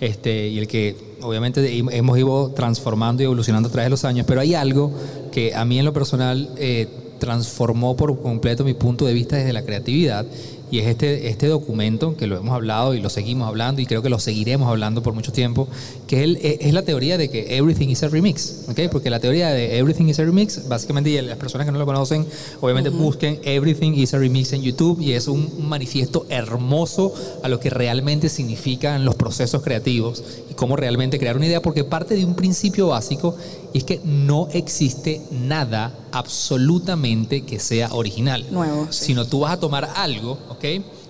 Este, 0.00 0.48
y 0.48 0.58
el 0.58 0.68
que 0.68 1.14
obviamente 1.22 1.78
hemos 1.78 2.18
ido 2.18 2.50
transformando 2.50 3.22
y 3.22 3.24
evolucionando 3.24 3.68
a 3.68 3.72
través 3.72 3.86
de 3.86 3.90
los 3.90 4.04
años, 4.04 4.26
pero 4.26 4.40
hay 4.40 4.54
algo 4.54 4.92
que 5.32 5.54
a 5.54 5.64
mí 5.64 5.78
en 5.78 5.84
lo 5.84 5.92
personal 5.92 6.50
eh, 6.56 6.88
transformó 7.18 7.96
por 7.96 8.20
completo 8.20 8.64
mi 8.64 8.74
punto 8.74 9.06
de 9.06 9.14
vista 9.14 9.36
desde 9.36 9.52
la 9.52 9.62
creatividad 9.62 10.26
y 10.74 10.80
es 10.80 10.88
este, 10.88 11.28
este 11.28 11.46
documento 11.46 12.16
que 12.16 12.26
lo 12.26 12.36
hemos 12.36 12.52
hablado 12.52 12.94
y 12.94 13.00
lo 13.00 13.08
seguimos 13.08 13.46
hablando 13.46 13.80
y 13.80 13.86
creo 13.86 14.02
que 14.02 14.08
lo 14.08 14.18
seguiremos 14.18 14.68
hablando 14.68 15.04
por 15.04 15.14
mucho 15.14 15.30
tiempo, 15.30 15.68
que 16.08 16.24
es, 16.24 16.38
es 16.42 16.72
la 16.72 16.82
teoría 16.82 17.16
de 17.16 17.30
que 17.30 17.56
everything 17.56 17.90
is 17.90 18.02
a 18.02 18.08
remix, 18.08 18.64
¿ok? 18.68 18.80
Porque 18.90 19.08
la 19.08 19.20
teoría 19.20 19.50
de 19.50 19.78
everything 19.78 20.06
is 20.06 20.18
a 20.18 20.24
remix, 20.24 20.66
básicamente, 20.66 21.10
y 21.10 21.22
las 21.22 21.38
personas 21.38 21.64
que 21.64 21.70
no 21.70 21.78
lo 21.78 21.86
conocen, 21.86 22.26
obviamente 22.60 22.90
busquen 22.90 23.38
everything 23.44 23.92
is 23.92 24.14
a 24.14 24.18
remix 24.18 24.52
en 24.52 24.62
YouTube 24.62 25.00
y 25.00 25.12
es 25.12 25.28
un, 25.28 25.48
un 25.56 25.68
manifiesto 25.68 26.26
hermoso 26.28 27.14
a 27.44 27.48
lo 27.48 27.60
que 27.60 27.70
realmente 27.70 28.28
significan 28.28 29.04
los 29.04 29.14
procesos 29.14 29.62
creativos 29.62 30.24
y 30.50 30.54
cómo 30.54 30.74
realmente 30.74 31.20
crear 31.20 31.36
una 31.36 31.46
idea, 31.46 31.62
porque 31.62 31.84
parte 31.84 32.16
de 32.16 32.24
un 32.24 32.34
principio 32.34 32.88
básico 32.88 33.36
y 33.72 33.78
es 33.78 33.84
que 33.84 34.00
no 34.04 34.48
existe 34.52 35.20
nada 35.30 35.92
absolutamente 36.12 37.42
que 37.42 37.58
sea 37.58 37.92
original 37.92 38.46
Nuevo, 38.50 38.86
sí. 38.90 39.06
sino 39.06 39.26
tú 39.26 39.40
vas 39.40 39.54
a 39.54 39.60
tomar 39.60 39.90
algo, 39.96 40.38
¿ok? 40.48 40.63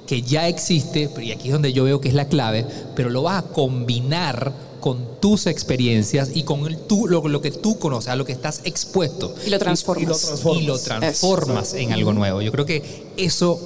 Que 0.06 0.22
ya 0.22 0.48
existe, 0.48 1.08
y 1.22 1.32
aquí 1.32 1.48
es 1.48 1.52
donde 1.52 1.72
yo 1.72 1.84
veo 1.84 2.00
que 2.00 2.08
es 2.08 2.14
la 2.14 2.28
clave, 2.28 2.66
pero 2.94 3.08
lo 3.08 3.22
vas 3.22 3.44
a 3.44 3.46
combinar 3.46 4.52
con 4.80 5.18
tus 5.18 5.46
experiencias 5.46 6.32
y 6.34 6.42
con 6.42 6.66
el 6.66 6.76
tú, 6.76 7.06
lo, 7.08 7.26
lo 7.26 7.40
que 7.40 7.50
tú 7.50 7.78
conoces, 7.78 8.10
a 8.10 8.16
lo 8.16 8.26
que 8.26 8.32
estás 8.32 8.60
expuesto. 8.64 9.34
Y 9.46 9.48
lo 9.48 9.58
transformas. 9.58 10.42
Y 10.60 10.66
lo 10.66 10.78
transformas 10.78 11.72
en 11.72 11.92
algo 11.92 12.12
nuevo. 12.12 12.42
Yo 12.42 12.52
creo 12.52 12.66
que 12.66 12.82
eso, 13.16 13.58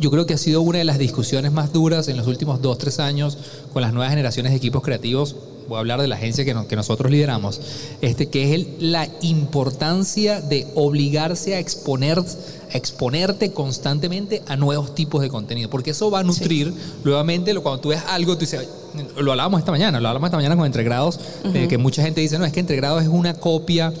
yo 0.00 0.10
creo 0.10 0.26
que 0.26 0.34
ha 0.34 0.38
sido 0.38 0.60
una 0.62 0.78
de 0.78 0.84
las 0.84 0.98
discusiones 0.98 1.52
más 1.52 1.72
duras 1.72 2.08
en 2.08 2.16
los 2.16 2.26
últimos 2.26 2.60
dos, 2.60 2.78
tres 2.78 2.98
años 2.98 3.38
con 3.72 3.82
las 3.82 3.92
nuevas 3.92 4.10
generaciones 4.10 4.50
de 4.50 4.56
equipos 4.56 4.82
creativos. 4.82 5.36
Voy 5.70 5.76
a 5.76 5.78
hablar 5.78 6.00
de 6.02 6.08
la 6.08 6.16
agencia 6.16 6.44
que, 6.44 6.52
no- 6.52 6.66
que 6.66 6.74
nosotros 6.74 7.12
lideramos, 7.12 7.60
este, 8.00 8.26
que 8.28 8.42
es 8.42 8.50
el- 8.56 8.90
la 8.92 9.06
importancia 9.20 10.40
de 10.40 10.66
obligarse 10.74 11.54
a 11.54 11.60
exponer, 11.60 12.18
a 12.18 12.76
exponerte 12.76 13.52
constantemente 13.52 14.42
a 14.48 14.56
nuevos 14.56 14.96
tipos 14.96 15.22
de 15.22 15.28
contenido, 15.28 15.70
porque 15.70 15.90
eso 15.92 16.10
va 16.10 16.18
a 16.18 16.22
nutrir 16.24 16.74
nuevamente 17.04 17.54
lo, 17.54 17.62
cuando 17.62 17.80
tú 17.80 17.90
ves 17.90 18.02
algo, 18.08 18.34
tú 18.34 18.40
dices, 18.40 18.68
lo 19.16 19.30
hablábamos 19.30 19.60
esta 19.60 19.70
mañana, 19.70 20.00
lo 20.00 20.08
hablábamos 20.08 20.26
esta 20.26 20.38
mañana 20.38 20.56
con 20.56 20.66
Entregrados, 20.66 21.20
eh, 21.54 21.68
que 21.68 21.78
mucha 21.78 22.02
gente 22.02 22.20
dice, 22.20 22.36
no, 22.36 22.44
es 22.44 22.52
que 22.52 22.58
Entregrados 22.58 23.02
es 23.02 23.08
una 23.08 23.34
copia 23.34 23.92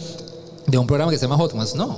de 0.66 0.76
un 0.76 0.88
programa 0.88 1.12
que 1.12 1.18
se 1.18 1.22
llama 1.26 1.36
Hot 1.36 1.54
Ones. 1.54 1.76
No. 1.76 1.96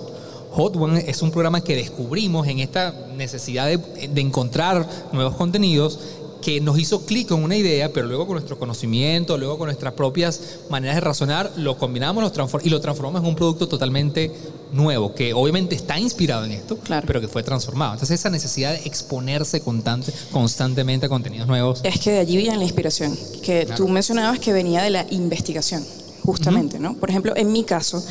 Hot 0.51 0.76
One 0.76 1.02
es 1.09 1.23
un 1.23 1.31
programa 1.31 1.62
que 1.62 1.75
descubrimos 1.76 2.47
en 2.47 2.59
esta 2.59 2.94
necesidad 3.17 3.68
de, 3.68 3.78
de 3.78 4.20
encontrar 4.20 4.86
nuevos 5.15 5.34
contenidos 5.36 5.99
que 6.43 6.61
nos 6.61 6.79
hizo 6.79 7.07
clic 7.07 7.29
con 7.29 7.43
una 7.43 7.57
idea, 7.57 7.91
pero 7.93 8.07
luego 8.07 8.27
con 8.27 8.35
nuestro 8.35 8.59
conocimiento, 8.59 9.39
luego 9.39 9.57
con 9.57 9.67
nuestras 9.69 9.95
propias 9.95 10.41
maneras 10.69 10.97
de 10.97 11.01
razonar, 11.01 11.53
lo 11.57 11.79
combinamos 11.79 12.31
transfor- 12.35 12.61
y 12.65 12.69
lo 12.69 12.81
transformamos 12.81 13.23
en 13.23 13.29
un 13.29 13.35
producto 13.37 13.67
totalmente 13.69 14.31
nuevo, 14.73 15.15
que 15.15 15.33
obviamente 15.33 15.75
está 15.75 15.99
inspirado 15.99 16.45
en 16.45 16.53
esto, 16.53 16.77
Claro. 16.79 17.07
pero 17.07 17.21
que 17.21 17.29
fue 17.29 17.43
transformado. 17.43 17.93
Entonces 17.95 18.19
esa 18.21 18.29
necesidad 18.29 18.73
de 18.73 18.81
exponerse 18.87 19.62
constante- 19.62 20.12
constantemente 20.33 21.07
a 21.07 21.09
contenidos 21.09 21.47
nuevos. 21.47 21.81
Es 21.85 21.99
que 22.01 22.11
de 22.12 22.19
allí 22.19 22.37
viene 22.37 22.57
la 22.57 22.65
inspiración, 22.65 23.17
que 23.43 23.65
Claro. 23.65 23.77
tú 23.85 23.89
mencionabas 23.89 24.39
que 24.39 24.53
venía 24.53 24.83
de 24.83 24.91
la 24.91 25.07
investigación, 25.11 25.85
justamente, 26.25 26.79
¿no? 26.79 26.95
Por 26.97 27.09
ejemplo, 27.09 27.35
en 27.37 27.53
mi 27.53 27.65
caso, 27.65 28.03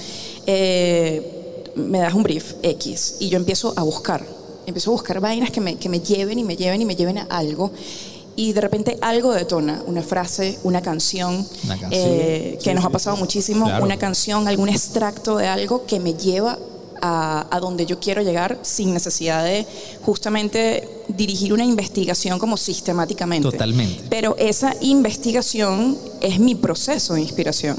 eh, 0.47 1.71
me 1.75 1.99
das 1.99 2.13
un 2.13 2.23
brief 2.23 2.53
X 2.63 3.15
y 3.19 3.29
yo 3.29 3.37
empiezo 3.37 3.73
a 3.75 3.83
buscar, 3.83 4.25
empiezo 4.65 4.91
a 4.91 4.93
buscar 4.93 5.19
vainas 5.19 5.51
que 5.51 5.61
me, 5.61 5.75
que 5.77 5.89
me 5.89 5.99
lleven 5.99 6.37
y 6.39 6.43
me 6.43 6.55
lleven 6.55 6.81
y 6.81 6.85
me 6.85 6.95
lleven 6.95 7.17
a 7.17 7.23
algo. 7.23 7.71
Y 8.35 8.53
de 8.53 8.61
repente 8.61 8.97
algo 9.01 9.33
detona, 9.33 9.83
una 9.87 10.01
frase, 10.01 10.57
una 10.63 10.81
canción, 10.81 11.45
Una 11.65 11.77
canción. 11.77 11.91
eh, 11.93 12.57
que 12.63 12.73
nos 12.73 12.85
ha 12.85 12.89
pasado 12.89 13.17
muchísimo, 13.17 13.65
Claro. 13.65 13.83
una 13.83 13.97
canción, 13.97 14.47
algún 14.47 14.69
extracto 14.69 15.37
de 15.37 15.47
algo 15.47 15.85
que 15.85 15.99
me 15.99 16.13
lleva 16.13 16.57
a, 17.01 17.47
a 17.49 17.59
donde 17.59 17.85
yo 17.85 17.99
quiero 17.99 18.21
llegar 18.21 18.59
sin 18.61 18.93
necesidad 18.93 19.43
de 19.43 19.65
justamente 20.03 20.87
dirigir 21.09 21.51
una 21.51 21.65
investigación 21.65 22.39
como 22.39 22.57
sistemáticamente. 22.57 23.49
Totalmente. 23.51 24.03
Pero 24.09 24.35
esa 24.37 24.75
investigación 24.81 25.97
es 26.21 26.39
mi 26.39 26.55
proceso 26.55 27.15
de 27.15 27.21
inspiración. 27.21 27.77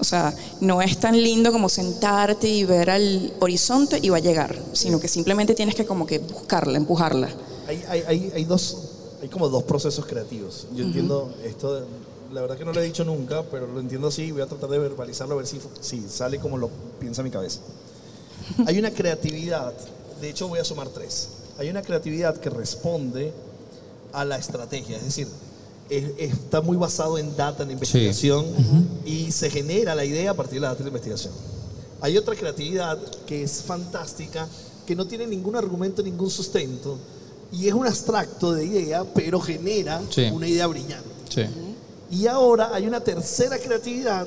O 0.00 0.04
sea, 0.04 0.32
no 0.60 0.80
es 0.80 0.98
tan 0.98 1.20
lindo 1.20 1.50
como 1.50 1.68
sentarte 1.68 2.46
y 2.48 2.64
ver 2.64 2.88
al 2.90 3.32
horizonte 3.40 3.98
y 4.00 4.10
va 4.10 4.18
a 4.18 4.20
llegar, 4.20 4.56
sino 4.72 5.00
que 5.00 5.08
simplemente 5.08 5.54
tienes 5.54 5.74
que 5.74 5.84
como 5.84 6.06
que 6.06 6.18
buscarla, 6.20 6.76
empujarla. 6.78 7.28
Hay, 7.66 7.82
hay, 7.88 8.02
hay, 8.06 8.32
hay 8.34 8.44
dos, 8.44 8.76
hay 9.22 9.28
como 9.28 9.48
dos 9.48 9.64
procesos 9.64 10.04
creativos. 10.06 10.66
Yo 10.74 10.84
entiendo 10.84 11.32
esto, 11.44 11.74
de- 11.74 11.86
la 12.32 12.42
verdad 12.42 12.58
que 12.58 12.64
no 12.64 12.72
lo 12.72 12.80
he 12.80 12.84
dicho 12.84 13.04
nunca, 13.04 13.42
pero 13.50 13.66
lo 13.66 13.80
entiendo 13.80 14.08
así 14.08 14.24
y 14.24 14.32
voy 14.32 14.42
a 14.42 14.46
tratar 14.46 14.68
de 14.70 14.78
verbalizarlo 14.78 15.34
a 15.34 15.38
ver 15.38 15.46
si, 15.46 15.58
si 15.80 16.00
sale 16.08 16.38
como 16.38 16.58
lo 16.58 16.68
piensa 17.00 17.22
mi 17.22 17.30
cabeza. 17.30 17.60
Hay 18.66 18.78
una 18.78 18.90
creatividad, 18.90 19.72
de 20.20 20.28
hecho 20.30 20.46
voy 20.48 20.58
a 20.58 20.64
sumar 20.64 20.88
tres. 20.88 21.28
Hay 21.58 21.70
una 21.70 21.82
creatividad 21.82 22.36
que 22.36 22.50
responde 22.50 23.32
a 24.12 24.24
la 24.24 24.36
estrategia, 24.36 24.96
es 24.98 25.04
decir, 25.04 25.26
es- 25.90 26.12
está 26.18 26.60
muy 26.60 26.76
basado 26.76 27.16
en 27.18 27.34
data, 27.36 27.62
en 27.62 27.70
investigación 27.72 28.44
y 29.06 29.32
se 29.32 29.48
genera 29.50 29.94
la 29.94 30.04
idea 30.04 30.32
a 30.32 30.34
partir 30.34 30.54
de 30.56 30.60
la 30.60 30.68
data 30.68 30.80
y 30.80 30.84
la 30.84 30.88
investigación. 30.88 31.32
Hay 32.00 32.16
otra 32.18 32.36
creatividad 32.36 32.98
que 33.26 33.42
es 33.42 33.62
fantástica, 33.62 34.46
que 34.86 34.94
no 34.94 35.06
tiene 35.06 35.26
ningún 35.26 35.56
argumento, 35.56 36.02
ningún 36.02 36.30
sustento 36.30 36.96
y 37.52 37.68
es 37.68 37.74
un 37.74 37.86
abstracto 37.86 38.52
de 38.52 38.64
idea, 38.64 39.04
pero 39.14 39.40
genera 39.40 40.00
Sí. 40.10 40.30
una 40.32 40.46
idea 40.46 40.66
brillante. 40.66 41.08
Sí. 41.28 41.42
Y 42.10 42.26
ahora 42.26 42.70
hay 42.74 42.86
una 42.86 43.00
tercera 43.00 43.58
creatividad, 43.58 44.26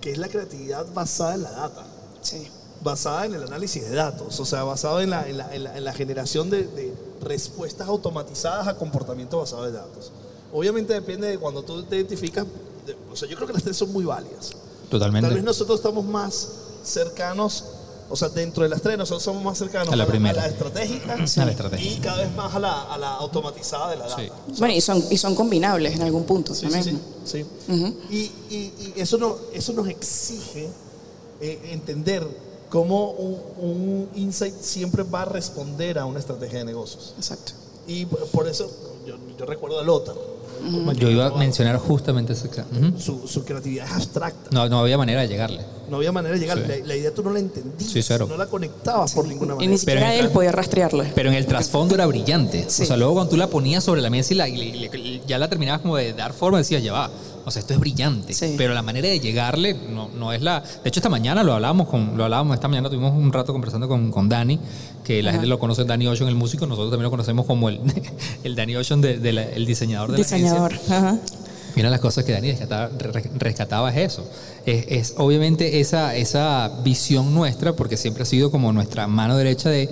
que 0.00 0.12
es 0.12 0.18
la 0.18 0.28
creatividad 0.28 0.86
basada 0.94 1.34
en 1.34 1.42
la 1.42 1.50
data 1.50 1.86
Sí. 2.22 2.46
basada 2.82 3.26
en 3.26 3.34
el 3.34 3.42
análisis 3.42 3.82
de 3.88 3.94
datos, 3.94 4.40
o 4.40 4.44
sea, 4.46 4.64
basado 4.64 5.00
en 5.00 5.10
la, 5.10 5.28
en 5.28 5.36
la- 5.38 5.54
en 5.54 5.64
la- 5.64 5.76
en 5.76 5.84
la 5.84 5.92
generación 5.92 6.48
de, 6.48 6.62
de 6.66 6.94
respuestas 7.22 7.86
automatizadas 7.88 8.68
a 8.68 8.76
comportamiento 8.76 9.38
basado 9.38 9.66
en 9.66 9.74
datos. 9.74 10.10
Obviamente 10.52 10.94
depende 10.94 11.28
de 11.28 11.38
cuando 11.38 11.62
tú 11.62 11.82
te 11.84 11.96
identificas, 11.96 12.46
de- 12.86 12.96
o 13.12 13.16
sea, 13.16 13.28
yo 13.28 13.36
creo 13.36 13.46
que 13.46 13.52
las 13.54 13.62
tres 13.62 13.76
son 13.76 13.92
muy 13.92 14.04
válidas. 14.04 14.52
Totalmente. 14.90 15.26
Tal 15.28 15.34
vez 15.34 15.44
nosotros 15.44 15.78
estamos 15.78 16.04
más 16.06 16.48
cercanos, 16.82 17.64
o 18.10 18.16
sea, 18.16 18.28
dentro 18.28 18.62
de 18.64 18.68
las 18.68 18.82
tres 18.82 18.98
nosotros 18.98 19.22
somos 19.22 19.42
más 19.42 19.56
cercanos 19.56 19.92
A 19.92 19.96
la 19.96 20.06
primera. 20.06 20.42
a 20.42 20.46
la 20.46 20.50
estratégica, 20.52 21.14
A 21.14 21.16
la 21.44 21.50
estratégica. 21.52 21.92
y 21.94 22.00
cada 22.00 22.18
vez 22.18 22.34
más 22.34 22.54
a 22.54 22.58
la, 22.58 22.82
a 22.82 22.98
la 22.98 23.14
automatizada 23.14 23.90
de 23.90 23.96
la 23.96 24.08
data. 24.08 24.20
Sí. 24.22 24.28
Bueno, 24.58 24.74
y 24.74 24.80
son, 24.80 25.02
y 25.10 25.16
son 25.16 25.34
combinables 25.34 25.94
en 25.94 26.02
algún 26.02 26.24
punto 26.24 26.54
Sí, 26.54 26.62
también. 26.68 27.00
sí, 27.24 27.44
sí. 27.68 27.86
y, 28.10 28.16
y- 28.54 28.92
y 28.96 29.00
eso, 29.00 29.16
no, 29.18 29.36
eso 29.54 29.72
nos 29.72 29.88
exige 29.88 30.68
eh, 31.40 31.60
entender 31.72 32.26
cómo 32.68 33.10
un, 33.12 33.40
un 33.58 34.08
insight 34.14 34.54
siempre 34.60 35.02
va 35.02 35.22
a 35.22 35.24
responder 35.24 35.98
a 35.98 36.04
una 36.04 36.18
estrategia 36.18 36.58
de 36.60 36.64
negocios. 36.66 37.14
Exacto. 37.16 37.52
Y 37.86 38.06
por 38.06 38.26
por 38.28 38.46
eso 38.48 38.70
yo, 39.06 39.16
yo 39.38 39.46
recuerdo 39.46 39.80
a 39.80 39.82
Lothar. 39.82 40.14
Yo 40.96 41.10
iba 41.10 41.26
a 41.26 41.30
mencionar 41.36 41.76
justamente 41.78 42.32
eso. 42.34 42.46
exacto. 42.46 42.74
Ujú. 42.78 42.98
Su, 43.00 43.28
su 43.28 43.44
creatividad 43.44 43.86
es 43.86 43.92
abstracta. 43.92 44.50
No, 44.52 44.68
no 44.68 44.78
había 44.80 44.96
manera 44.98 45.20
de 45.22 45.28
llegarle. 45.28 45.60
No 45.88 45.96
había 45.96 46.12
manera 46.12 46.34
de 46.34 46.40
llegar. 46.40 46.58
Sí. 46.58 46.64
La, 46.68 46.86
la 46.86 46.96
idea 46.96 47.12
tú 47.12 47.22
no 47.22 47.32
la 47.32 47.38
entendías. 47.40 47.90
Sí, 47.90 48.00
cero. 48.02 48.26
No 48.28 48.36
la 48.36 48.46
conectabas 48.46 49.12
por 49.14 49.26
ninguna 49.26 49.54
Y 49.54 49.56
manera. 49.56 49.70
ni 49.72 49.78
siquiera 49.78 50.14
el 50.14 50.26
él 50.26 50.30
podía 50.30 50.52
rastrearla. 50.52 51.06
Pero 51.14 51.30
en 51.30 51.34
el 51.34 51.46
trasfondo 51.46 51.94
era 51.94 52.06
brillante. 52.06 52.64
Sí. 52.68 52.82
O 52.82 52.86
sea, 52.86 52.96
luego 52.96 53.14
cuando 53.14 53.30
tú 53.30 53.36
la 53.36 53.48
ponías 53.48 53.82
sobre 53.82 54.00
la 54.00 54.10
mesa 54.10 54.32
y, 54.34 54.36
la- 54.36 54.48
y 54.48 54.60
y 54.94 55.22
ya 55.26 55.38
la 55.38 55.48
terminabas 55.48 55.80
como 55.80 55.96
de 55.96 56.12
dar 56.12 56.32
forma, 56.32 56.58
decías, 56.58 56.82
ya 56.82 56.92
va. 56.92 57.10
O 57.44 57.50
sea, 57.50 57.60
esto 57.60 57.74
es 57.74 57.80
brillante. 57.80 58.32
Sí. 58.32 58.54
Pero 58.58 58.74
la 58.74 58.82
manera 58.82 59.08
de 59.08 59.18
llegarle 59.20 59.74
no, 59.74 60.08
no 60.16 60.32
es 60.32 60.42
la. 60.42 60.60
De 60.60 60.88
hecho, 60.88 61.00
esta 61.00 61.08
mañana 61.08 61.42
lo 61.42 61.52
hablábamos 61.54 61.88
con, 61.88 62.16
lo 62.16 62.24
hablábamos 62.24 62.54
esta 62.54 62.68
mañana, 62.68 62.88
tuvimos 62.90 63.12
un 63.14 63.32
rato 63.32 63.52
conversando 63.52 63.88
con, 63.88 64.10
con 64.10 64.28
Dani, 64.28 64.58
que 65.04 65.22
la 65.22 65.32
gente 65.32 65.46
lo 65.46 65.58
conoce, 65.58 65.84
Danny 65.84 66.06
Ocean, 66.06 66.28
el 66.28 66.34
músico, 66.36 66.66
nosotros 66.66 66.90
también 66.90 67.04
lo 67.04 67.10
conocemos 67.10 67.46
como 67.46 67.68
el, 67.68 67.80
el 68.44 68.54
Danny 68.56 68.76
Ocean, 68.76 69.00
de- 69.00 69.18
de 69.18 69.32
la- 69.32 69.44
el 69.44 69.66
diseñador 69.66 70.12
de 70.12 70.18
la 70.18 70.24
agencia. 70.24 70.36
Diseñador. 70.38 70.74
Ajá. 70.90 71.18
Mira 71.76 71.88
las 71.88 72.00
cosas 72.00 72.24
que 72.24 72.32
Dani 72.32 72.50
rescataba, 72.50 72.90
re- 72.98 73.30
rescataba 73.38 73.90
es 73.90 73.96
eso. 74.12 74.28
Es, 74.66 74.84
es 74.88 75.14
obviamente 75.18 75.80
esa, 75.80 76.16
esa 76.16 76.68
visión 76.84 77.32
nuestra, 77.32 77.74
porque 77.74 77.96
siempre 77.96 78.24
ha 78.24 78.26
sido 78.26 78.50
como 78.50 78.72
nuestra 78.72 79.06
mano 79.06 79.36
derecha 79.36 79.70
de 79.70 79.88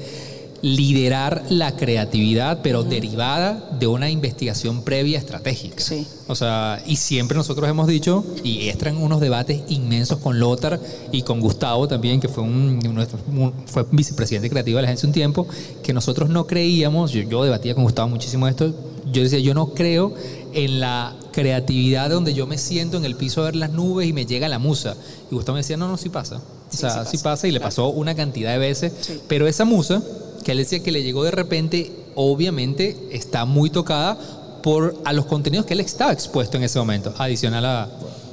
liderar 0.62 1.45
la 1.51 1.77
creatividad, 1.77 2.61
pero 2.62 2.83
derivada 2.83 3.70
de 3.78 3.87
una 3.87 4.11
investigación 4.11 4.83
previa 4.83 5.19
estratégica. 5.19 5.83
Sí. 5.83 6.07
O 6.27 6.35
sea, 6.35 6.83
y 6.87 6.97
siempre 6.97 7.37
nosotros 7.37 7.69
hemos 7.70 7.87
dicho, 7.87 8.25
y 8.43 8.69
entran 8.69 8.97
unos 8.97 9.20
debates 9.20 9.62
inmensos 9.69 10.19
con 10.19 10.39
Lothar 10.41 10.81
y 11.12 11.23
con 11.23 11.41
Gustavo 11.41 11.87
también, 11.89 12.20
que 12.20 12.28
fue 12.28 12.43
un, 12.43 12.81
un- 12.85 13.53
fue 13.67 13.87
vicepresidente 13.93 14.51
creativo 14.51 14.77
de 14.77 14.83
la 14.83 14.89
agencia 14.89 15.07
un 15.07 15.12
tiempo, 15.12 15.47
que 15.83 15.93
nosotros 15.93 16.28
no 16.28 16.47
creíamos, 16.47 17.12
yo, 17.12 17.23
yo 17.23 17.45
debatía 17.45 17.75
con 17.75 17.85
Gustavo 17.85 18.09
muchísimo 18.09 18.49
esto, 18.49 18.75
yo 19.11 19.23
decía, 19.23 19.39
yo 19.39 19.55
no 19.55 19.69
creo 19.75 20.12
en 20.53 20.81
la 20.81 21.15
creatividad 21.33 22.11
donde 22.11 22.35
yo 22.35 22.47
me 22.47 22.59
siento 22.59 22.97
en 22.97 23.05
el 23.05 23.15
piso 23.15 23.41
a 23.43 23.45
ver 23.47 23.57
las 23.57 23.70
nubes 23.70 24.07
y 24.09 24.12
me 24.12 24.27
llega 24.27 24.49
la 24.49 24.59
musa. 24.59 24.97
Y 25.31 25.35
Gustavo 25.35 25.55
me 25.55 25.61
decía, 25.61 25.77
no, 25.78 25.89
no, 25.89 25.97
sí 25.97 26.09
pasa. 26.11 26.43
O 26.69 26.71
Sí, 26.71 26.77
sea, 26.79 27.05
sí 27.05 27.11
sí 27.13 27.17
pasa. 27.19 27.31
pasa 27.31 27.49
y 27.49 27.53
le 27.53 27.61
pasó 27.61 27.89
una 27.89 28.15
cantidad 28.15 28.53
de 28.53 28.59
veces. 28.59 28.93
Sí. 29.01 29.21
Pero 29.29 29.47
esa 29.47 29.65
musa, 29.65 30.03
que 30.45 30.53
él 30.53 30.59
decía 30.59 30.83
que 30.83 30.93
le 30.93 31.03
llegó 31.03 31.25
de 31.25 31.31
repente, 31.31 31.91
obviamente 32.15 32.97
está 33.11 33.45
muy 33.45 33.71
tocada 33.71 34.19
por 34.63 34.97
a 35.05 35.13
los 35.13 35.27
contenidos 35.27 35.67
que 35.67 35.75
él 35.75 35.81
estaba 35.81 36.13
expuesto 36.13 36.57
en 36.57 36.65
ese 36.65 36.79
momento, 36.79 37.15
adicional 37.19 37.65
a... 37.65 37.89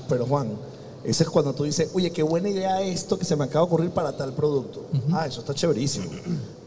Pero 0.09 0.25
Juan, 0.25 0.49
ese 1.07 1.23
es 1.23 1.29
cuando 1.29 1.53
tú 1.53 1.63
dices, 1.63 1.89
oye, 1.93 2.11
qué 2.11 2.23
buena 2.23 2.49
idea 2.49 2.81
esto 2.81 3.17
que 3.19 3.25
se 3.25 3.35
me 3.35 3.43
acaba 3.45 3.65
de 3.65 3.67
ocurrir 3.67 3.89
para 3.91 4.15
tal 4.17 4.33
producto. 4.33 4.85
Ah, 5.11 5.25
eso 5.27 5.41
está 5.41 5.53
chéverísimo. 5.53 6.05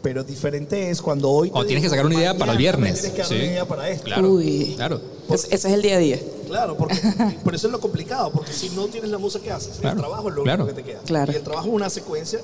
Pero 0.03 0.23
diferente 0.23 0.91
es 0.91 1.03
cuando 1.03 1.29
hoy... 1.31 1.51
O 1.53 1.65
tienes 1.65 1.83
que 1.83 1.91
sacar 1.91 2.07
una 2.07 2.15
idea 2.15 2.37
para 2.37 2.53
el 2.53 2.59
viernes. 2.59 3.01
Tienes 3.01 3.13
que 3.13 3.19
dar 3.19 3.27
Sí. 3.29 3.35
una 3.35 3.45
idea 3.45 3.67
para 3.69 3.89
esto. 3.91 4.05
Claro, 4.05 4.31
Uy. 4.31 4.75
claro. 4.77 5.01
Es- 5.31 5.45
ese 5.51 5.69
es 5.69 5.75
el 5.75 5.83
día 5.83 5.97
a 5.97 5.99
día. 5.99 6.21
Claro, 6.47 6.77
porque 6.77 6.97
por 7.45 7.55
eso 7.55 7.67
es 7.67 7.73
lo 7.73 7.81
complicado, 7.81 8.31
porque 8.33 8.53
si 8.53 8.71
no 8.71 8.87
tienes 8.87 9.11
la 9.11 9.19
musa, 9.19 9.41
¿qué 9.41 9.51
haces? 9.51 9.79
Claro, 9.81 9.97
el 9.97 10.01
trabajo 10.03 10.29
es 10.29 10.35
lo 10.37 10.43
claro. 10.45 10.65
único 10.65 10.77
que 10.77 10.83
te 10.83 10.89
queda. 10.91 11.01
Claro. 11.05 11.33
Y 11.33 11.37
el 11.37 11.43
trabajo 11.43 11.67
es 11.69 11.75
una 11.75 11.91
secuencia 11.91 12.39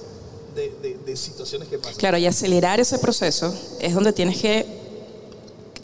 de, 0.54 0.72
de- 0.82 0.98
de 1.06 1.16
situaciones 1.16 1.68
que 1.68 1.78
pasan. 1.78 1.94
Claro, 1.96 2.18
y 2.18 2.26
acelerar 2.26 2.80
ese 2.80 2.98
proceso 2.98 3.54
es 3.80 3.94
donde 3.94 4.12
tienes 4.12 4.40
que 4.40 4.66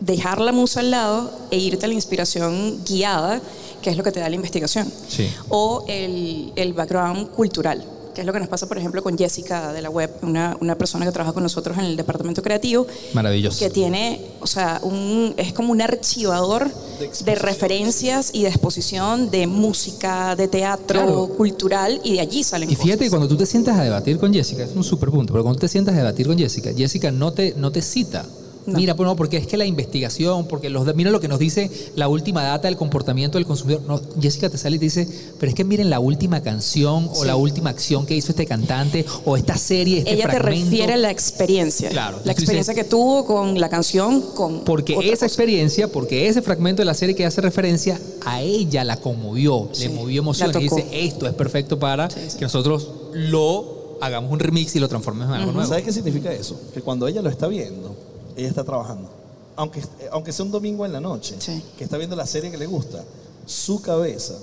dejar 0.01 0.41
la 0.41 0.53
musa 0.53 0.81
al 0.81 0.91
lado 0.91 1.31
e 1.51 1.59
irte 1.59 1.85
a 1.85 1.89
la 1.89 1.95
inspiración 1.95 2.83
guiada, 2.85 3.41
que 3.83 3.91
es 3.91 3.97
lo 3.97 4.03
que 4.03 4.13
te 4.13 4.21
da 4.21 4.29
la 4.29 4.35
investigación. 4.37 4.91
Sí. 5.09 5.29
O 5.49 5.85
el, 5.89 6.53
el 6.57 6.73
background 6.73 7.31
cultural, 7.31 7.85
que 8.15 8.23
es 8.23 8.27
lo 8.27 8.33
que 8.33 8.41
nos 8.41 8.49
pasa, 8.49 8.67
por 8.67 8.77
ejemplo, 8.77 9.03
con 9.05 9.17
Jessica 9.17 9.73
de 9.73 9.81
la 9.83 9.89
web, 9.89 10.11
una, 10.23 10.57
una 10.61 10.77
persona 10.77 11.07
que 11.07 11.13
trabaja 11.13 11.33
con 11.33 11.45
nosotros 11.45 11.79
en 11.79 11.85
el 11.85 11.97
departamento 11.97 12.43
creativo. 12.43 12.87
Maravilloso. 13.15 13.59
Que 13.61 13.71
tiene, 13.71 14.21
o 14.41 14.49
sea, 14.49 14.81
un, 14.83 15.33
es 15.37 15.53
como 15.53 15.71
un 15.71 15.81
archivador 15.81 16.65
de, 16.99 17.05
exposición. 17.07 17.37
referencias 17.37 18.31
y 18.33 18.43
de 18.43 18.49
exposición 18.49 19.31
de 19.31 19.47
música, 19.47 20.35
de 20.35 20.49
teatro, 20.49 21.01
Claro. 21.05 21.29
cultural, 21.37 22.01
y 22.03 22.15
de 22.15 22.21
allí 22.21 22.43
salen 22.43 22.69
Y 22.69 22.75
fíjate 22.75 22.91
que 22.91 22.97
cosas. 22.99 23.11
cuando 23.11 23.29
tú 23.29 23.37
te 23.37 23.47
sientas 23.47 23.79
a 23.79 23.85
debatir 23.85 24.19
con 24.19 24.35
Jessica, 24.35 24.65
es 24.65 24.75
un 24.75 24.83
super 24.85 25.11
punto, 25.11 25.33
pero 25.33 25.45
cuando 25.45 25.59
tú 25.61 25.67
te 25.67 25.69
sientas 25.69 25.95
a 25.95 25.99
debatir 25.99 26.27
con 26.27 26.37
Jessica, 26.37 26.73
Jessica 26.77 27.13
no 27.13 27.33
te, 27.33 27.55
no 27.57 27.71
te 27.71 27.81
cita. 27.81 28.27
No. 28.71 28.79
Mira, 28.79 28.95
pues 28.95 29.07
no, 29.07 29.17
porque 29.17 29.37
es 29.37 29.47
que 29.47 29.57
la 29.57 29.65
investigación, 29.67 30.47
porque 30.47 30.71
los, 30.71 30.87
de- 30.87 30.95
mira 30.95 31.11
lo 31.11 31.21
que 31.21 31.29
nos 31.29 31.39
dice 31.39 31.71
la 31.97 32.09
última 32.09 32.43
data 32.43 32.69
del 32.69 32.77
comportamiento 32.77 33.39
del 33.39 33.47
consumidor. 33.47 33.83
No, 33.87 34.01
Jessica 34.21 34.49
te 34.49 34.59
sale 34.59 34.77
y 34.77 34.79
te 34.79 34.85
dice, 34.87 35.09
pero 35.39 35.51
es 35.51 35.55
que 35.55 35.65
miren 35.65 35.91
la 35.91 36.01
última 36.01 36.41
canción 36.43 37.09
o 37.13 37.15
Sí. 37.23 37.27
la 37.27 37.37
última 37.37 37.71
acción 37.71 38.07
que 38.07 38.15
hizo 38.15 38.33
este 38.33 38.47
cantante 38.47 39.05
o 39.25 39.37
esta 39.37 39.57
serie, 39.57 39.99
este 39.99 40.13
Ella 40.15 40.25
te 40.29 40.37
fragmento". 40.39 40.65
refiere 40.71 40.93
a 40.93 40.97
la 40.97 41.11
experiencia. 41.11 41.89
Claro, 41.91 42.19
La 42.25 42.33
experiencia 42.33 42.73
dices- 42.73 42.85
que 42.85 42.91
tuvo 42.91 43.25
con 43.25 43.59
la 43.61 43.69
canción, 43.69 44.21
con. 44.35 44.61
Porque 44.65 44.95
otra 44.95 45.07
esa 45.07 45.15
cosa. 45.17 45.27
experiencia, 45.27 45.89
porque 45.89 46.29
ese 46.29 46.43
fragmento 46.43 46.83
de 46.83 46.87
la 46.87 46.95
serie 46.95 47.15
que 47.15 47.27
hace 47.27 47.41
referencia, 47.41 48.01
a 48.25 48.41
ella 48.43 48.85
la 48.85 48.97
conmovió, 48.99 49.69
Sí, 49.73 49.85
le 49.89 49.95
movió 49.95 50.21
emociones 50.21 50.57
y 50.57 50.61
dice, 50.61 50.87
esto 50.93 51.27
es 51.27 51.35
perfecto 51.35 51.79
para 51.79 52.09
Sí, 52.11 52.21
sí. 52.29 52.39
que 52.39 52.45
nosotros 52.45 52.89
lo 53.15 53.99
hagamos 54.01 54.33
un 54.33 54.39
remix 54.39 54.75
y 54.77 54.79
lo 54.81 54.89
transformemos 54.89 55.35
en 55.35 55.41
algo 55.43 55.53
nuevo. 55.53 55.69
¿Sabes 55.69 55.85
qué 55.85 55.93
significa 55.93 56.33
eso? 56.33 56.59
Que 56.73 56.81
cuando 56.81 57.07
ella 57.07 57.21
lo 57.23 57.29
está 57.29 57.49
viendo, 57.49 57.95
ella 58.41 58.49
está 58.49 58.65
trabajando. 58.65 59.09
aunque, 59.57 59.83
aunque 60.11 60.33
sea 60.33 60.45
un 60.45 60.51
domingo 60.51 60.85
en 60.87 60.93
la 60.93 61.01
noche, 61.01 61.37
que 61.77 61.85
está 61.85 61.97
viendo 61.99 62.17
la 62.17 62.27
serie 62.27 62.51
que 62.51 62.59
le 62.59 62.67
gusta, 62.67 63.05
su 63.47 63.81
cabeza 63.83 64.35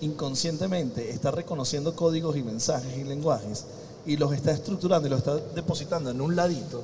inconscientemente 0.00 1.10
está 1.10 1.30
reconociendo 1.30 1.94
códigos 1.94 2.36
y 2.36 2.42
mensajes 2.42 2.96
y 2.98 3.04
lenguajes 3.04 3.64
y 4.04 4.16
los 4.16 4.32
está 4.32 4.50
estructurando 4.50 5.06
y 5.06 5.10
los 5.10 5.18
está 5.18 5.36
depositando 5.36 6.10
en 6.10 6.20
un 6.20 6.34
ladito 6.34 6.82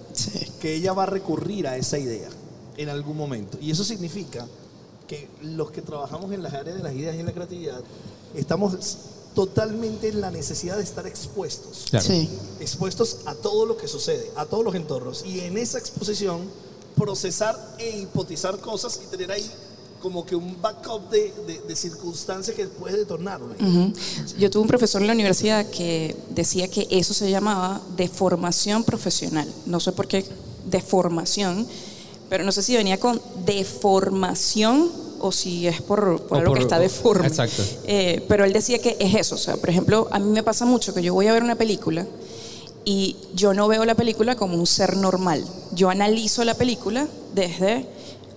que 0.61 0.75
ella 0.75 0.93
va 0.93 1.03
a 1.03 1.07
recurrir 1.07 1.67
a 1.67 1.77
esa 1.77 1.99
idea 1.99 2.29
en 2.77 2.89
algún 2.89 3.17
momento. 3.17 3.59
Y 3.61 3.71
eso 3.71 3.85
significa 3.85 4.47
que 5.09 5.29
los 5.43 5.71
que 5.71 5.83
trabajamos 5.83 6.33
en 6.33 6.43
las 6.43 6.55
áreas 6.55 6.77
de 6.77 6.83
las 6.83 6.93
ideas 6.95 7.17
y 7.17 7.21
en 7.21 7.27
la 7.27 7.33
creatividad 7.33 7.81
estamos 8.35 8.77
totalmente 9.39 10.09
en 10.09 10.21
la 10.21 10.33
necesidad 10.33 10.79
de 10.79 10.83
estar 10.83 11.07
expuestos. 11.07 11.85
Claro. 11.91 12.05
Sí. 12.05 12.29
Expuestos 12.59 13.19
a 13.25 13.37
todo 13.37 13.67
lo 13.67 13.77
que 13.77 13.87
sucede, 13.87 14.29
a 14.35 14.47
todos 14.47 14.65
los 14.65 14.75
entornos. 14.75 15.25
Y 15.25 15.39
en 15.39 15.57
esa 15.57 15.79
exposición 15.79 16.41
procesar 16.97 17.57
e 17.79 18.01
hipotizar 18.01 18.59
cosas 18.59 18.99
y 19.01 19.07
tener 19.07 19.31
ahí 19.31 19.49
como 20.03 20.27
que 20.27 20.35
un 20.35 20.61
backup 20.61 21.09
de, 21.11 21.33
de, 21.47 21.61
de 21.61 21.77
circunstancias 21.77 22.57
que 22.57 22.67
puede 22.67 22.97
detonarme. 22.97 23.55
Yo 24.41 24.51
tuve 24.51 24.63
un 24.63 24.69
profesor 24.69 25.03
en 25.03 25.07
la 25.07 25.13
universidad 25.13 25.71
que 25.71 26.17
decía 26.31 26.67
que 26.67 26.89
eso 26.91 27.15
se 27.15 27.31
llamaba 27.31 27.81
deformación 27.97 28.83
profesional. 28.83 29.49
No 29.67 29.79
sé 29.79 29.93
por 29.93 30.09
qué 30.09 30.25
deformación, 30.69 31.65
pero 32.29 32.43
no 32.43 32.51
sé 32.51 32.65
si 32.65 32.75
venía 32.75 32.99
con 32.99 33.23
deformación 33.47 34.91
o 35.21 35.33
si 35.33 35.67
es 35.67 35.81
por, 35.83 36.21
por 36.23 36.39
algo 36.39 36.51
por- 36.53 36.59
que 36.59 36.63
está 36.65 36.79
deforme. 36.79 37.27
exacto. 37.29 37.63
Eh, 37.85 38.25
pero 38.29 38.45
él 38.45 38.53
decía 38.53 38.79
que 38.79 38.97
es 38.99 39.15
eso. 39.15 39.35
O 39.35 39.39
sea, 39.39 39.57
por 39.57 39.69
ejemplo, 39.71 40.09
a 40.11 40.19
mí 40.19 40.31
me 40.31 40.43
pasa 40.43 40.65
mucho 40.65 40.95
que 40.95 41.03
yo 41.03 41.15
voy 41.15 41.27
a 41.27 41.33
ver 41.33 41.43
una 41.43 41.55
película 41.57 42.07
y 42.85 43.17
yo 43.35 43.53
no 43.55 43.69
veo 43.69 43.85
la 43.85 43.95
película 43.95 44.37
como 44.37 44.57
un 44.57 44.67
ser 44.67 44.97
normal. 44.97 45.45
Yo 45.73 45.91
analizo 45.91 46.45
la 46.45 46.55
película 46.55 47.07
desde 47.35 47.87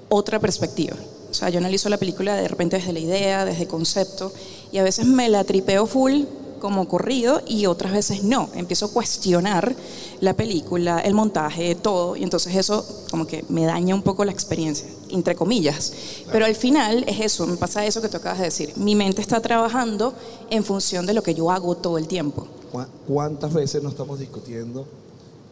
otra 0.09 0.39
perspectiva. 0.39 0.95
O 1.29 1.33
sea, 1.33 1.49
yo 1.49 1.59
analizo 1.59 1.87
la 1.87 1.97
película 1.97 2.35
de 2.35 2.47
repente 2.47 2.75
desde 2.77 2.91
la 2.91 2.99
idea, 2.99 3.45
desde 3.45 3.61
el 3.63 3.67
concepto, 3.69 4.33
y 4.73 4.77
a 4.79 4.83
veces 4.83 5.05
me 5.05 5.29
la 5.29 5.43
tripeo 5.45 5.85
full 5.85 6.23
como 6.61 6.87
corrido 6.87 7.41
y 7.45 7.65
otras 7.65 7.91
veces 7.91 8.23
no. 8.23 8.49
Empiezo 8.53 8.85
a 8.85 8.91
cuestionar 8.91 9.75
la 10.21 10.33
película, 10.35 10.99
el 11.01 11.13
montaje, 11.13 11.75
todo, 11.75 12.15
y 12.15 12.23
entonces 12.23 12.55
eso 12.55 12.85
como 13.09 13.27
que 13.27 13.43
me 13.49 13.65
daña 13.65 13.93
un 13.95 14.03
poco 14.03 14.23
la 14.23 14.31
experiencia, 14.31 14.87
entre 15.09 15.35
comillas. 15.35 15.91
Pero 16.31 16.45
al 16.45 16.55
final 16.55 17.03
es 17.07 17.19
eso, 17.19 17.45
me 17.47 17.57
pasa 17.57 17.85
eso 17.85 18.01
que 18.01 18.07
tú 18.07 18.15
acabas 18.17 18.37
de 18.39 18.45
decir. 18.45 18.71
Mi 18.77 18.95
mente 18.95 19.21
está 19.21 19.41
trabajando 19.41 20.13
en 20.49 20.63
función 20.63 21.05
de 21.05 21.13
lo 21.13 21.23
que 21.23 21.33
yo 21.33 21.51
hago 21.51 21.75
todo 21.75 21.97
el 21.97 22.07
tiempo. 22.07 22.47
¿Cu- 22.71 22.85
¿Cuántas 23.07 23.53
veces 23.53 23.83
nos 23.83 23.91
estamos 23.91 24.19
discutiendo 24.19 24.87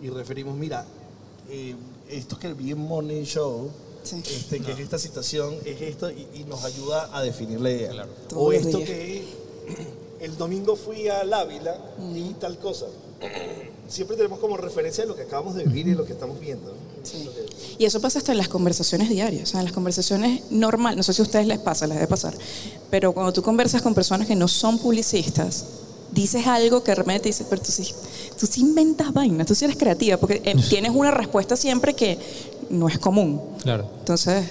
y 0.02 0.08
referimos, 0.10 0.56
mira, 0.56 0.86
eh, 1.50 1.76
esto 2.10 2.40
que 2.40 2.54
vi 2.54 2.72
en 2.72 2.78
Morning 2.80 3.24
Show, 3.24 3.70
este, 4.04 4.60
que 4.62 4.72
es 4.72 4.80
esta 4.80 4.98
situación, 4.98 5.56
es 5.66 5.82
esto, 5.82 6.10
y, 6.10 6.26
y 6.36 6.44
nos 6.48 6.64
ayuda 6.64 7.10
a 7.12 7.22
definir 7.22 7.60
la 7.60 7.70
idea. 7.72 8.08
Todos 8.30 8.44
O 8.44 8.52
esto 8.54 8.80
que 8.80 9.26
el 10.22 10.38
domingo 10.38 10.76
fui 10.76 11.08
al 11.08 11.34
Ávila 11.34 11.78
y 12.16 12.34
tal 12.40 12.58
cosa. 12.58 12.86
Siempre 13.88 14.16
tenemos 14.18 14.40
como 14.40 14.56
referencia 14.58 15.04
de 15.04 15.08
lo 15.10 15.16
que 15.16 15.24
acabamos 15.24 15.56
de 15.56 15.64
vivir 15.64 15.88
y 15.88 15.96
lo 15.96 16.06
que 16.06 16.14
estamos 16.14 16.40
viendo. 16.40 16.74
Y 17.78 17.86
eso 17.86 18.00
pasa 18.02 18.20
hasta 18.20 18.32
en 18.34 18.38
las 18.38 18.48
conversaciones 18.50 19.10
diarias, 19.10 19.44
o 19.44 19.52
sea, 19.52 19.60
en 19.62 19.66
las 19.66 19.74
conversaciones 19.74 20.44
normales, 20.52 20.98
no 20.98 21.04
sé 21.04 21.14
si 21.14 21.22
a 21.22 21.26
ustedes 21.26 21.48
les 21.48 21.60
pasa, 21.60 21.88
les 21.88 21.96
debe 21.96 22.08
pasar, 22.08 22.34
pero 22.90 23.14
cuando 23.14 23.32
tú 23.34 23.42
conversas 23.42 23.82
con 23.82 23.94
personas 23.96 24.28
que 24.28 24.36
no 24.36 24.48
son 24.50 24.78
publicistas, 24.80 25.66
dices 26.12 26.46
algo 26.46 26.84
que 26.84 26.92
de 26.92 26.96
repente 26.96 27.22
te 27.24 27.30
dice, 27.30 27.46
pero 27.50 27.62
tú 27.62 27.72
sí, 27.72 27.94
tú 28.38 28.46
sí 28.48 28.62
inventas 28.62 29.14
vainas, 29.14 29.48
tú 29.48 29.56
sí 29.56 29.64
eres 29.66 29.78
creativa, 29.78 30.18
porque 30.18 30.42
eh, 30.44 30.56
tienes 30.70 30.92
una 30.94 31.12
respuesta 31.12 31.56
siempre 31.56 31.94
que 31.96 32.18
no 32.70 32.88
es 32.90 33.00
común. 33.00 33.42
Claro. 33.64 33.90
Entonces, 34.00 34.46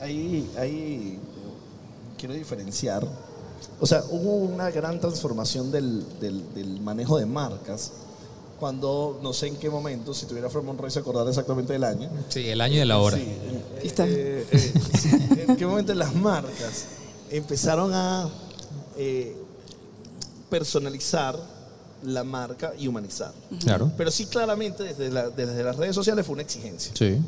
hay- 0.00 0.46
hay- 0.58 1.18
quiero 2.18 2.34
diferenciar. 2.34 3.06
O 3.80 3.86
sea, 3.86 4.04
hubo 4.10 4.34
una 4.36 4.70
gran 4.70 5.00
transformación 5.00 5.70
del, 5.70 6.04
del- 6.20 6.54
del 6.54 6.80
manejo 6.80 7.16
de 7.18 7.26
marcas 7.26 7.92
cuando, 8.58 9.18
no 9.22 9.32
sé 9.32 9.46
en 9.46 9.56
qué 9.56 9.70
momento, 9.70 10.12
si 10.12 10.26
tuviera 10.26 10.50
Fred 10.50 10.62
Monroy 10.64 10.90
se 10.90 10.98
acordara 10.98 11.30
exactamente 11.30 11.72
del 11.72 11.84
año. 11.84 12.10
Sí, 12.28 12.46
el 12.48 12.60
año 12.60 12.78
de 12.78 12.84
la 12.84 12.98
hora. 12.98 13.16
Sí, 13.16 13.22
eh, 13.22 13.64
eh, 13.82 14.46
eh, 14.52 14.72
sí, 15.00 15.10
en 15.48 15.56
qué 15.56 15.66
momento 15.66 15.94
las 15.94 16.14
marcas 16.14 16.84
empezaron 17.30 17.94
a 17.94 18.28
eh, 18.98 19.34
personalizar 20.50 21.38
la 22.02 22.24
marca 22.24 22.72
y 22.78 22.86
humanizar. 22.88 23.32
Claro. 23.62 23.90
Pero 23.96 24.10
sí, 24.10 24.26
claramente, 24.26 24.82
desde, 24.84 25.10
la- 25.10 25.30
desde 25.30 25.62
las 25.62 25.76
redes 25.76 25.94
sociales 25.94 26.26
fue 26.26 26.34
una 26.34 26.42
exigencia. 26.42 26.92
Sí. 26.94 27.18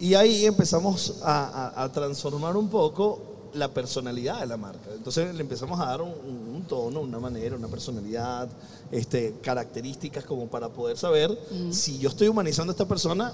Y 0.00 0.14
ahí 0.14 0.44
empezamos 0.44 1.16
a, 1.22 1.72
a- 1.76 1.84
a 1.84 1.92
transformar 1.92 2.56
un 2.56 2.68
poco 2.68 3.20
la 3.58 3.68
personalidad 3.72 4.40
de 4.40 4.46
la 4.46 4.56
marca. 4.56 4.90
Entonces 4.94 5.34
le 5.34 5.40
empezamos 5.40 5.78
a 5.80 5.86
dar 5.86 6.02
un, 6.02 6.64
tono, 6.68 7.00
una 7.00 7.18
manera, 7.18 7.56
una 7.56 7.68
personalidad, 7.68 8.48
este, 8.92 9.34
características 9.42 10.24
como 10.24 10.46
para 10.48 10.68
poder 10.68 10.96
saber 10.96 11.36
si 11.72 11.98
yo 11.98 12.08
estoy 12.08 12.28
humanizando 12.28 12.70
a 12.70 12.74
esta 12.74 12.86
persona, 12.88 13.32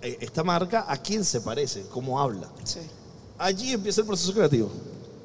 eh, 0.00 0.18
esta 0.20 0.42
marca, 0.44 0.84
a 0.88 0.96
quién 1.00 1.24
se 1.24 1.40
parece, 1.40 1.82
cómo 1.90 2.20
habla. 2.20 2.48
Allí 3.38 3.72
empieza 3.72 4.00
el 4.02 4.06
proceso 4.06 4.32
creativo. 4.32 4.68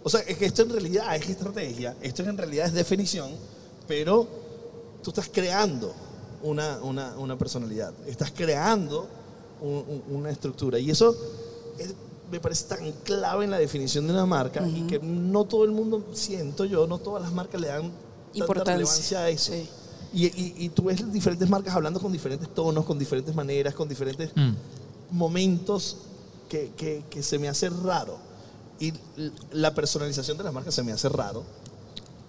O 0.03 0.09
sea, 0.09 0.21
es 0.21 0.37
que 0.37 0.45
esto 0.45 0.61
en 0.63 0.69
realidad 0.69 1.15
es 1.15 1.29
estrategia, 1.29 1.95
esto 2.01 2.23
en 2.23 2.37
realidad 2.37 2.67
es 2.67 2.73
definición, 2.73 3.29
pero 3.87 4.27
tú 5.03 5.09
estás 5.11 5.29
creando 5.31 5.93
una, 6.43 6.79
una- 6.81 7.17
una 7.17 7.37
personalidad, 7.37 7.93
estás 8.07 8.31
creando 8.31 9.07
un- 9.61 10.01
un- 10.07 10.15
una 10.15 10.29
estructura. 10.29 10.79
Y 10.79 10.89
eso 10.91 11.15
es- 11.77 11.93
me 12.31 12.39
parece 12.39 12.65
tan 12.65 12.91
clave 13.03 13.45
en 13.45 13.51
la 13.51 13.57
definición 13.57 14.05
de 14.07 14.13
una 14.13 14.25
marca 14.25 14.67
y 14.67 14.81
que 14.87 14.99
no 14.99 15.45
todo 15.45 15.63
el 15.65 15.71
mundo, 15.71 16.03
siento 16.13 16.65
yo, 16.65 16.85
no 16.87 16.97
todas 16.97 17.21
las 17.23 17.31
marcas 17.31 17.59
le 17.61 17.67
dan 17.67 17.81
tanta 17.83 17.97
Importancia, 18.33 18.73
relevancia 18.75 19.19
a 19.19 19.29
eso. 19.29 19.53
Y, 20.13 20.25
y- 20.25 20.53
y 20.57 20.69
tú 20.69 20.83
ves 20.83 21.11
diferentes 21.11 21.49
marcas 21.49 21.75
hablando 21.75 21.99
con 21.99 22.11
diferentes 22.11 22.53
tonos, 22.53 22.85
con 22.85 22.97
diferentes 22.99 23.33
maneras, 23.35 23.73
con 23.73 23.87
diferentes 23.89 24.31
Mm. 24.35 24.53
momentos 25.11 25.97
que, 26.49 26.71
que- 26.77 27.03
que 27.09 27.23
se 27.23 27.39
me 27.39 27.47
hace 27.49 27.69
raro. 27.69 28.17
Y 28.79 28.93
la 29.51 29.73
personalización 29.73 30.37
de 30.37 30.43
las 30.43 30.53
marcas 30.53 30.73
se 30.75 30.83
me 30.83 30.91
hace 30.91 31.09
raro, 31.09 31.43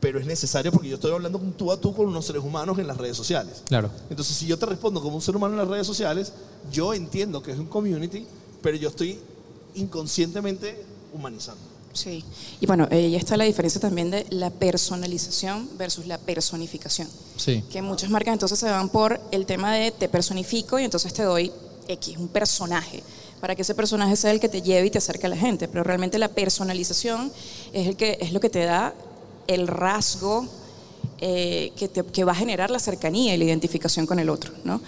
pero 0.01 0.19
es 0.19 0.27
necesario 0.27 0.73
porque 0.73 0.89
yo 0.89 0.95
estoy 0.95 1.13
hablando 1.13 1.39
con 1.39 1.53
tú 1.53 1.71
a 1.73 1.81
tú 1.81 1.95
con 1.95 2.07
unos 2.07 2.25
seres 2.25 2.43
humanos 2.43 2.79
en 2.79 2.87
las 2.87 2.97
redes 2.97 3.17
sociales. 3.17 3.63
Claro. 3.67 3.91
Entonces, 4.09 4.37
si 4.37 4.47
yo 4.47 4.59
te 4.59 4.67
respondo 4.67 5.03
como 5.03 5.17
un 5.17 5.23
ser 5.23 5.37
humano 5.37 5.55
en 5.55 5.59
las 5.59 5.69
redes 5.69 5.87
sociales, 5.87 6.33
yo 6.73 6.95
entiendo 6.95 7.43
que 7.43 7.53
es 7.53 7.59
un 7.59 7.67
community, 7.67 8.27
pero 8.63 8.77
yo 8.77 8.89
estoy 8.89 9.19
inconscientemente 9.75 10.85
humanizando. 11.13 11.61
sí. 11.93 12.25
Y 12.61 12.67
bueno, 12.67 12.87
ahí 12.91 13.15
está 13.17 13.37
la 13.37 13.45
diferencia 13.45 13.81
también 13.81 14.11
de 14.11 14.27
la 14.31 14.51
personalización 14.51 15.69
versus 15.79 16.07
la 16.07 16.19
personificación. 16.19 17.09
Sí. 17.37 17.63
que 17.71 17.83
muchas 17.83 18.11
marcas 18.11 18.33
entonces 18.33 18.59
se 18.59 18.69
van 18.69 18.89
por 18.89 19.21
el 19.31 19.47
tema 19.47 19.73
de 19.75 19.91
te 19.93 20.09
personifico 20.09 20.79
y 20.79 20.85
entonces 20.85 21.13
te 21.13 21.23
doy 21.23 21.53
X, 21.87 22.17
un 22.19 22.29
personaje, 22.29 23.03
para 23.41 23.55
que 23.55 23.63
ese 23.63 23.75
personaje 23.77 24.17
sea 24.17 24.33
el 24.33 24.41
que 24.41 24.49
te 24.49 24.61
lleve 24.61 24.89
y 24.89 24.91
te 24.91 24.99
acerque 24.99 25.27
a 25.27 25.29
la 25.31 25.37
gente. 25.37 25.69
Pero 25.69 25.85
realmente 25.85 26.19
la 26.19 26.29
personalización 26.29 27.31
es, 27.73 27.87
el 27.87 27.97
que, 27.97 28.19
es 28.21 28.33
lo 28.33 28.41
que 28.41 28.51
te 28.51 28.65
da 28.65 28.93
el 29.47 29.69
rasgo 29.69 30.47
eh, 31.21 31.73
que, 31.77 31.89
te- 31.89 32.05
que 32.05 32.25
va 32.25 32.33
a 32.33 32.35
generar 32.35 32.71
la 32.71 32.79
cercanía 32.81 33.35
y 33.35 33.39
la 33.39 33.45
identificación 33.45 34.05
con 34.07 34.19
el 34.19 34.29
otro. 34.29 34.53
¿no? 34.65 34.81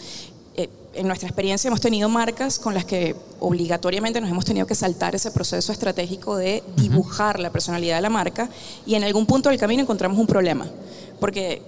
Eh, 0.57 0.69
en 0.95 1.07
nuestra 1.07 1.29
experiencia 1.29 1.69
hemos 1.69 1.81
tenido 1.81 2.09
marcas 2.09 2.59
con 2.59 2.75
las 2.75 2.85
que 2.85 3.15
obligatoriamente 3.39 4.21
nos 4.21 4.31
hemos 4.31 4.45
tenido 4.45 4.67
que 4.67 4.75
saltar 4.75 5.15
ese 5.15 5.31
proceso 5.31 5.73
estratégico 5.73 6.37
de 6.37 6.63
dibujar 6.77 7.39
la 7.39 7.51
personalidad 7.51 7.97
de 7.97 8.03
la 8.03 8.11
marca 8.11 8.49
y 8.87 8.95
en 8.97 9.05
algún 9.05 9.27
punto 9.27 9.49
del 9.51 9.59
camino 9.59 9.83
encontramos 9.83 10.19
un 10.19 10.27
problema. 10.27 10.67
Porque 11.21 11.63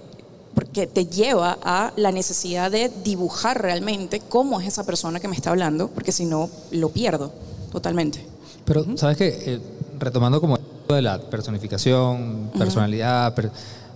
porque 0.53 0.85
te 0.85 1.07
lleva 1.07 1.57
a 1.63 1.93
la 1.95 2.11
necesidad 2.11 2.69
de 2.69 2.91
dibujar 3.03 3.59
realmente 3.59 4.19
cómo 4.19 4.61
es 4.61 4.67
esa 4.67 4.85
persona 4.85 5.19
que 5.19 5.27
me 5.27 5.35
está 5.35 5.49
hablando, 5.49 5.87
porque 5.87 6.11
si 6.11 6.25
no, 6.25 6.47
lo 6.69 6.89
pierdo 6.89 7.31
totalmente. 7.71 8.23
Pero, 8.63 8.85
¿sabes 8.95 9.17
qué? 9.17 9.29
Eh, 9.47 9.59
retomando 9.97 10.39
como 10.39 10.59
de 10.89 11.01
la 11.01 11.19
personificación, 11.19 12.51
personalidad, 12.55 13.33
per- 13.33 13.49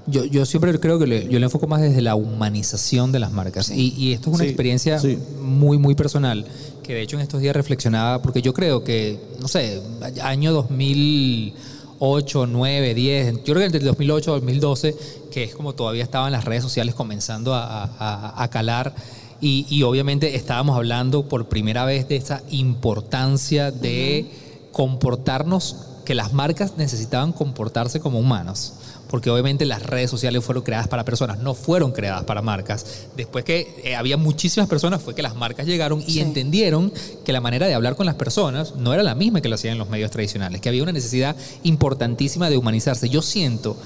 yo, 0.07 0.25
yo 0.25 0.45
siempre 0.45 0.79
creo 0.79 0.97
que 0.99 1.05
le- 1.07 1.27
yo 1.29 1.37
le 1.39 1.45
enfoco 1.45 1.67
más 1.67 1.81
desde 1.81 2.01
la 2.01 2.15
humanización 2.15 3.11
de 3.11 3.19
las 3.19 3.31
marcas. 3.31 3.69
Y, 3.69 3.93
y 3.97 4.13
esto 4.13 4.29
es 4.29 4.35
una 4.35 4.43
Sí, 4.45 4.49
experiencia 4.49 4.99
sí. 4.99 5.17
muy, 5.41 5.77
muy 5.77 5.95
personal, 5.95 6.45
que 6.83 6.93
de 6.93 7.01
hecho 7.01 7.17
en 7.17 7.21
estos 7.23 7.41
días 7.41 7.55
reflexionaba, 7.55 8.21
porque 8.21 8.41
yo 8.41 8.53
creo 8.53 8.83
que, 8.83 9.19
no 9.41 9.47
sé, 9.47 9.81
año 10.21 10.53
2008, 10.53 12.45
9, 12.47 12.93
10, 12.93 13.33
yo 13.37 13.43
creo 13.43 13.57
que 13.57 13.65
entre 13.65 13.79
el 13.79 13.85
2008 13.87 14.31
y 14.31 14.33
2012, 14.39 14.95
que 15.31 15.43
es 15.43 15.55
como 15.55 15.73
todavía 15.73 16.03
estaban 16.03 16.31
las 16.31 16.45
redes 16.45 16.63
sociales 16.63 16.95
comenzando 16.95 17.53
a, 17.53 17.83
a- 17.83 18.43
a 18.43 18.47
calar, 18.49 18.93
y, 19.39 19.67
y 19.69 19.83
obviamente 19.83 20.35
estábamos 20.35 20.75
hablando 20.75 21.27
por 21.27 21.47
primera 21.47 21.85
vez 21.85 22.07
de 22.07 22.15
esa 22.15 22.41
importancia 22.49 23.71
de 23.71 24.25
comportarnos, 24.71 25.75
que 26.05 26.15
las 26.15 26.31
marcas 26.33 26.73
necesitaban 26.77 27.33
comportarse 27.33 27.99
como 27.99 28.19
humanos. 28.19 28.73
Porque 29.09 29.29
obviamente 29.29 29.65
las 29.65 29.83
redes 29.83 30.09
sociales 30.09 30.43
fueron 30.43 30.63
creadas 30.63 30.87
para 30.87 31.05
personas, 31.05 31.39
no 31.39 31.53
fueron 31.53 31.91
creadas 31.91 32.23
para 32.25 32.41
marcas. 32.41 32.85
Después 33.15 33.45
que 33.45 33.75
eh, 33.83 33.95
había 33.95 34.17
muchísimas 34.17 34.67
personas 34.67 35.01
fue 35.01 35.15
que 35.15 35.21
las 35.21 35.35
marcas 35.35 35.65
llegaron 35.65 36.01
y 36.01 36.13
Sí. 36.13 36.19
entendieron 36.19 36.91
que 37.25 37.31
la 37.31 37.41
manera 37.41 37.67
de 37.67 37.73
hablar 37.73 37.95
con 37.95 38.05
las 38.05 38.15
personas 38.15 38.75
no 38.75 38.93
era 38.93 39.03
la 39.03 39.15
misma 39.15 39.41
que 39.41 39.49
lo 39.49 39.55
hacían 39.55 39.73
en 39.73 39.77
los 39.79 39.89
medios 39.89 40.11
tradicionales, 40.11 40.59
que 40.61 40.69
había 40.69 40.83
una 40.83 40.91
necesidad 40.91 41.35
importantísima 41.63 42.49
de 42.49 42.57
humanizarse. 42.57 43.09
Yo 43.09 43.21
siento 43.21 43.77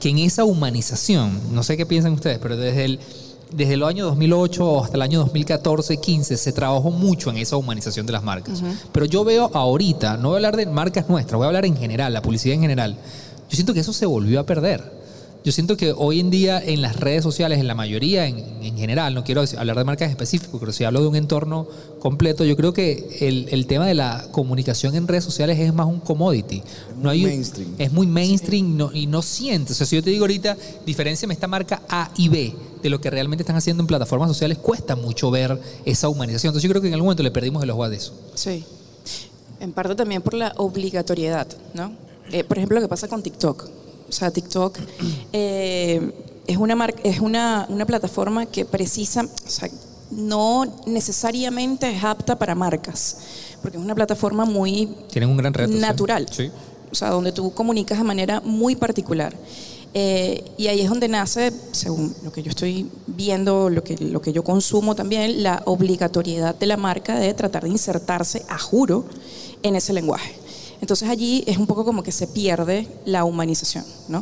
que 0.00 0.08
en 0.08 0.18
esa 0.18 0.44
humanización, 0.44 1.38
no 1.52 1.62
sé 1.62 1.76
qué 1.76 1.84
piensan 1.86 2.12
ustedes, 2.12 2.38
pero 2.38 2.56
desde 2.56 2.84
el 2.84 3.00
desde 3.52 3.74
el 3.74 3.82
año 3.82 4.04
2008 4.06 4.84
hasta 4.84 4.96
el 4.96 5.02
año 5.02 5.26
2014-15 5.26 6.36
se 6.36 6.52
trabajó 6.52 6.92
mucho 6.92 7.30
en 7.30 7.36
esa 7.36 7.56
humanización 7.56 8.06
de 8.06 8.12
las 8.12 8.22
marcas. 8.22 8.62
Pero 8.92 9.06
yo 9.06 9.24
veo 9.24 9.50
ahorita, 9.52 10.16
no 10.18 10.28
voy 10.28 10.34
a 10.34 10.38
hablar 10.38 10.56
de 10.56 10.66
marcas 10.66 11.08
nuestras, 11.08 11.36
voy 11.36 11.46
a 11.46 11.48
hablar 11.48 11.64
en 11.64 11.76
general, 11.76 12.12
la 12.12 12.22
publicidad 12.22 12.54
en 12.54 12.60
general. 12.60 12.96
Yo 13.50 13.54
siento 13.56 13.74
que 13.74 13.80
eso 13.80 13.92
se 13.92 14.06
volvió 14.06 14.40
a 14.40 14.46
perder. 14.46 15.00
Yo 15.42 15.52
siento 15.52 15.74
que 15.78 15.92
hoy 15.96 16.20
en 16.20 16.28
día 16.28 16.62
en 16.62 16.82
las 16.82 16.96
redes 17.00 17.22
sociales, 17.22 17.58
en 17.58 17.66
la 17.66 17.74
mayoría, 17.74 18.26
en, 18.26 18.38
en 18.62 18.76
general, 18.76 19.14
no 19.14 19.24
quiero 19.24 19.42
hablar 19.56 19.78
de 19.78 19.84
marcas 19.84 20.10
específicas, 20.10 20.54
pero 20.60 20.70
si 20.70 20.84
hablo 20.84 21.00
de 21.00 21.06
un 21.06 21.16
entorno 21.16 21.66
completo, 21.98 22.44
yo 22.44 22.56
creo 22.58 22.74
que 22.74 23.16
el, 23.20 23.46
el 23.50 23.66
tema 23.66 23.86
de 23.86 23.94
la 23.94 24.26
comunicación 24.32 24.94
en 24.96 25.08
redes 25.08 25.24
sociales 25.24 25.58
es 25.58 25.72
más 25.72 25.86
un 25.86 25.98
commodity. 26.00 26.62
No 27.00 27.08
hay, 27.08 27.22
mainstream. 27.24 27.70
Es 27.78 27.90
muy 27.90 28.06
mainstream 28.06 28.76
no- 28.76 28.92
y 28.92 29.06
no 29.06 29.22
sientes. 29.22 29.72
O 29.72 29.74
sea, 29.78 29.86
si 29.86 29.96
yo 29.96 30.02
te 30.02 30.10
digo 30.10 30.24
ahorita, 30.24 30.58
diferenciame 30.84 31.32
esta 31.32 31.46
marca 31.48 31.80
A 31.88 32.10
y 32.18 32.28
B 32.28 32.54
de 32.82 32.90
lo 32.90 33.00
que 33.00 33.08
realmente 33.08 33.42
están 33.42 33.56
haciendo 33.56 33.82
en 33.82 33.86
plataformas 33.86 34.28
sociales, 34.28 34.58
cuesta 34.58 34.94
mucho 34.94 35.30
ver 35.30 35.58
esa 35.86 36.10
humanización. 36.10 36.50
Entonces 36.50 36.68
yo 36.68 36.70
creo 36.70 36.82
que 36.82 36.88
en 36.88 36.94
algún 36.94 37.06
momento 37.06 37.22
le 37.22 37.30
perdimos 37.30 37.62
el 37.62 37.70
ojo 37.70 37.84
a 37.84 37.94
eso. 37.94 38.12
Sí. 38.34 38.62
En 39.58 39.72
parte 39.72 39.94
también 39.94 40.20
por 40.20 40.34
la 40.34 40.52
obligatoriedad, 40.58 41.46
¿no? 41.72 41.92
Eh, 42.32 42.44
por 42.44 42.58
ejemplo, 42.58 42.76
lo 42.76 42.82
que 42.82 42.88
pasa 42.88 43.08
con 43.08 43.22
TikTok. 43.22 43.68
O 44.08 44.12
sea, 44.12 44.30
TikTok 44.30 44.78
eh, 45.32 46.12
es, 46.46 46.56
una, 46.56 46.74
mar- 46.74 46.94
es 47.04 47.20
una, 47.20 47.66
una 47.68 47.86
plataforma 47.86 48.46
que 48.46 48.64
precisa, 48.64 49.22
o 49.24 49.48
sea, 49.50 49.68
no 50.10 50.64
necesariamente 50.86 51.88
es 51.90 52.02
apta 52.02 52.36
para 52.38 52.54
marcas, 52.54 53.16
porque 53.62 53.76
es 53.78 53.82
una 53.84 53.94
plataforma 53.94 54.44
muy 54.44 54.88
Tienen 55.12 55.30
un 55.30 55.36
gran 55.36 55.54
reto. 55.54 55.72
¿sí? 55.72 55.78
natural. 55.78 56.26
Sí. 56.30 56.50
O 56.90 56.94
sea, 56.94 57.10
donde 57.10 57.30
tú 57.30 57.52
comunicas 57.54 57.98
de 57.98 58.04
manera 58.04 58.40
muy 58.40 58.74
particular. 58.74 59.36
Eh, 59.94 60.44
y 60.56 60.68
ahí 60.68 60.80
es 60.80 60.88
donde 60.88 61.08
nace, 61.08 61.52
según 61.72 62.14
lo 62.24 62.30
que 62.32 62.42
yo 62.42 62.50
estoy 62.50 62.88
viendo, 63.08 63.70
lo 63.70 63.82
que, 63.84 63.96
lo 63.96 64.20
que 64.20 64.32
yo 64.32 64.42
consumo 64.44 64.94
también, 64.94 65.42
la 65.42 65.62
obligatoriedad 65.66 66.54
de 66.56 66.66
la 66.66 66.76
marca 66.76 67.16
de 67.18 67.32
tratar 67.34 67.62
de 67.64 67.70
insertarse, 67.70 68.44
a 68.48 68.58
juro, 68.58 69.04
en 69.62 69.74
ese 69.76 69.92
lenguaje. 69.92 70.34
Entonces 70.80 71.08
allí 71.08 71.44
es 71.46 71.58
un 71.58 71.66
poco 71.66 71.84
como 71.84 72.02
que 72.02 72.12
se 72.12 72.26
pierde 72.26 72.88
la 73.04 73.24
humanización, 73.24 73.84
¿no? 74.08 74.20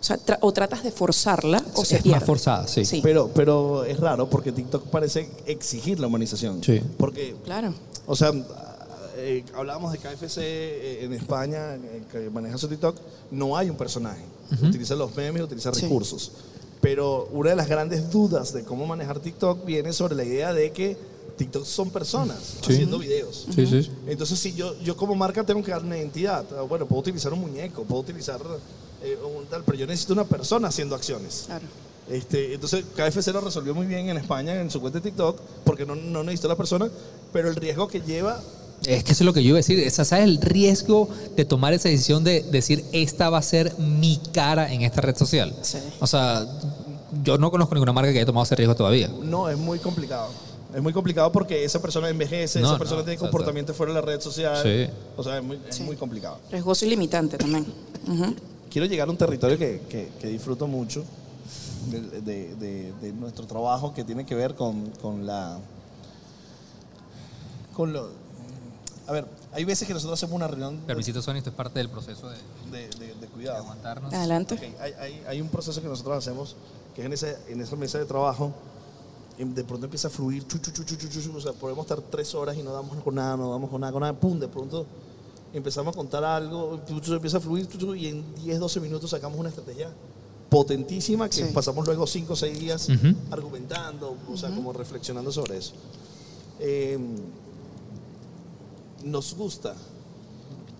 O 0.00 0.04
sea, 0.04 0.18
tra- 0.18 0.38
o 0.40 0.52
tratas 0.52 0.82
de 0.82 0.90
forzarla 0.90 1.62
o 1.74 1.84
se 1.84 1.96
es 1.96 2.02
pierde. 2.02 2.18
más 2.18 2.26
forzada, 2.26 2.66
sí. 2.66 2.84
Sí. 2.84 3.00
Pero, 3.02 3.30
pero 3.32 3.84
es 3.84 4.00
raro 4.00 4.28
porque 4.28 4.50
TikTok 4.50 4.86
parece 4.88 5.28
exigir 5.46 6.00
la 6.00 6.08
humanización. 6.08 6.62
Sí. 6.64 6.80
Porque, 6.98 7.36
Claro. 7.44 7.72
o 8.06 8.16
sea, 8.16 8.32
eh, 9.16 9.44
hablábamos 9.54 9.92
de 9.92 9.98
KFC 9.98 10.38
eh, 10.40 11.04
en 11.04 11.12
España, 11.12 11.76
eh, 11.76 12.02
que 12.10 12.30
maneja 12.30 12.58
su 12.58 12.66
TikTok, 12.66 12.96
no 13.30 13.56
hay 13.56 13.70
un 13.70 13.76
personaje. 13.76 14.22
Utiliza 14.60 14.94
los 14.96 15.14
memes, 15.16 15.42
utiliza 15.42 15.72
Sí. 15.72 15.82
recursos. 15.82 16.32
Pero 16.80 17.28
una 17.32 17.50
de 17.50 17.56
las 17.56 17.68
grandes 17.68 18.10
dudas 18.10 18.52
de 18.52 18.64
cómo 18.64 18.86
manejar 18.86 19.20
TikTok 19.20 19.64
viene 19.64 19.92
sobre 19.92 20.16
la 20.16 20.24
idea 20.24 20.52
de 20.52 20.72
que 20.72 20.96
TikTok 21.36 21.64
son 21.64 21.90
personas 21.90 22.38
Sí. 22.62 22.72
haciendo 22.74 22.98
videos. 22.98 23.46
Sí, 23.54 23.66
sí. 23.66 23.90
Entonces, 24.06 24.38
si 24.38 24.54
yo, 24.54 24.78
yo 24.82 24.96
como 24.96 25.14
marca 25.14 25.44
tengo 25.44 25.62
que 25.62 25.70
dar 25.70 25.82
una 25.84 25.96
identidad, 25.98 26.44
ah, 26.58 26.62
bueno, 26.62 26.86
puedo 26.86 27.00
utilizar 27.00 27.32
un 27.32 27.40
muñeco, 27.40 27.82
puedo 27.84 28.00
utilizar 28.02 28.40
eh, 29.02 29.18
un 29.36 29.46
tal, 29.46 29.64
pero 29.64 29.76
yo 29.78 29.86
necesito 29.86 30.12
una 30.12 30.24
persona 30.24 30.68
haciendo 30.68 30.94
acciones. 30.94 31.44
Claro. 31.46 31.64
Este, 32.10 32.54
entonces, 32.54 32.84
KFC 32.96 33.28
lo 33.32 33.40
resolvió 33.40 33.74
muy 33.74 33.86
bien 33.86 34.08
en 34.08 34.16
España 34.18 34.60
en 34.60 34.70
su 34.70 34.80
cuenta 34.80 34.98
de 35.00 35.04
TikTok, 35.10 35.40
porque 35.64 35.86
no, 35.86 35.94
no 35.94 36.22
necesitó 36.24 36.48
la 36.48 36.56
persona, 36.56 36.88
pero 37.32 37.48
el 37.48 37.56
riesgo 37.56 37.88
que 37.88 38.00
lleva 38.00 38.40
Es 38.84 39.04
que 39.04 39.12
eso 39.12 39.22
es 39.22 39.26
lo 39.26 39.32
que 39.32 39.42
yo 39.42 39.50
iba 39.50 39.56
a 39.58 39.60
decir. 39.60 39.78
Esa, 39.78 40.04
¿Sabes 40.04 40.24
el 40.24 40.40
riesgo 40.40 41.08
de 41.36 41.44
tomar 41.44 41.72
esa 41.72 41.88
decisión 41.88 42.24
de 42.24 42.42
decir, 42.42 42.84
esta 42.92 43.30
va 43.30 43.38
a 43.38 43.42
ser 43.42 43.78
mi 43.78 44.20
cara 44.32 44.72
en 44.72 44.82
esta 44.82 45.00
red 45.00 45.16
social? 45.16 45.54
Sí. 45.62 45.78
O 46.00 46.06
sea, 46.08 46.44
yo 47.22 47.38
no 47.38 47.50
conozco 47.52 47.74
ninguna 47.76 47.92
marca 47.92 48.10
que 48.12 48.18
haya 48.18 48.26
tomado 48.26 48.44
ese 48.44 48.56
riesgo 48.56 48.74
todavía. 48.74 49.08
no 49.22 49.48
es 49.48 49.56
muy 49.56 49.78
complicado. 49.78 50.28
Es 50.74 50.82
muy 50.82 50.92
complicado 50.92 51.30
porque 51.30 51.64
esa 51.64 51.80
persona 51.82 52.08
envejece, 52.08 52.60
No, 52.60 52.66
esa 52.66 52.72
no, 52.74 52.78
persona 52.78 53.02
tiene 53.02 53.16
o 53.16 53.20
sea, 53.20 53.28
comportamiento 53.30 53.74
fuera 53.74 53.92
de 53.92 54.00
la 54.00 54.06
red 54.06 54.20
social. 54.20 54.62
Sí. 54.62 54.90
O 55.16 55.22
sea, 55.22 55.38
es 55.38 55.44
muy, 55.44 55.60
es 55.68 55.76
Sí. 55.76 55.82
muy 55.82 55.96
complicado. 55.96 56.38
Riesgoso 56.50 56.86
y 56.86 56.90
limitante 56.90 57.36
también. 57.36 57.66
Ujú. 58.08 58.34
Quiero 58.70 58.86
llegar 58.86 59.06
a 59.06 59.10
un 59.10 59.16
territorio 59.18 59.58
que, 59.58 59.82
que- 59.88 60.08
que 60.18 60.28
disfruto 60.28 60.66
mucho 60.66 61.04
de, 61.90 62.00
de- 62.22 62.54
de- 62.56 62.92
de 63.02 63.12
nuestro 63.12 63.46
trabajo 63.46 63.92
que 63.92 64.02
tiene 64.04 64.24
que 64.24 64.34
ver 64.34 64.54
con, 64.54 64.86
con 65.02 65.26
la. 65.26 65.58
con 67.74 67.92
lo. 67.92 68.08
A 69.08 69.12
ver, 69.12 69.26
hay 69.52 69.64
veces 69.64 69.86
que 69.86 69.92
nosotros 69.94 70.18
hacemos 70.18 70.34
una 70.36 70.46
reunión 70.46 70.78
Permisito, 70.86 71.20
Sony, 71.20 71.36
esto 71.36 71.50
es 71.50 71.56
parte 71.56 71.78
del 71.80 71.88
proceso 71.90 72.30
de, 72.30 72.36
de- 72.70 72.88
de- 72.98 73.06
de 73.08 73.14
de 73.14 73.26
cuidado. 73.26 73.58
aguantarnos. 73.58 74.14
Adelante. 74.14 74.54
Ok, 74.54 74.62
hay, 74.80 74.92
hay- 74.98 75.22
hay 75.26 75.40
un 75.40 75.48
proceso 75.48 75.82
que 75.82 75.88
nosotros 75.88 76.16
hacemos 76.16 76.56
que 76.94 77.00
es 77.02 77.06
en, 77.06 77.12
ese, 77.12 77.36
en 77.48 77.60
esa 77.60 77.76
mesa 77.76 77.98
de 77.98 78.04
trabajo. 78.06 78.52
De 79.38 79.64
pronto 79.64 79.86
empieza 79.86 80.08
a 80.08 80.10
fluir, 80.10 80.46
chu, 80.46 80.58
chu, 80.58 80.70
chu, 80.72 80.84
chu, 80.84 80.96
chu, 80.96 81.08
chu, 81.08 81.20
chu, 81.20 81.36
o 81.36 81.40
sea, 81.40 81.52
podemos 81.52 81.84
estar 81.84 82.00
tres 82.02 82.34
horas 82.34 82.56
y 82.56 82.62
no 82.62 82.72
damos 82.72 83.02
con 83.02 83.14
nada, 83.14 83.36
no 83.36 83.50
damos 83.50 83.70
con 83.70 83.80
nada, 83.80 83.92
con 83.92 84.00
nada, 84.00 84.12
pum, 84.18 84.38
de 84.38 84.48
pronto 84.48 84.86
empezamos 85.52 85.94
a 85.94 85.96
contar 85.96 86.22
algo, 86.24 86.80
chu, 86.86 87.00
chu, 87.00 87.14
empieza 87.14 87.38
a 87.38 87.40
fluir, 87.40 87.66
chu, 87.66 87.78
chu, 87.78 87.94
y 87.94 88.06
en 88.08 88.34
10, 88.36 88.60
12 88.60 88.80
minutos 88.80 89.10
sacamos 89.10 89.38
una 89.38 89.48
estrategia 89.48 89.90
potentísima 90.50 91.28
que 91.30 91.36
Sí. 91.46 91.50
pasamos 91.52 91.86
luego 91.86 92.06
5 92.06 92.34
o 92.34 92.36
6 92.36 92.58
días 92.60 92.88
Ujú. 92.90 93.14
argumentando, 93.30 94.16
o 94.30 94.36
sea, 94.36 94.50
como 94.54 94.72
reflexionando 94.72 95.32
sobre 95.32 95.56
eso. 95.56 95.72
Eh, 96.60 96.98
nos 99.04 99.34
gusta 99.34 99.74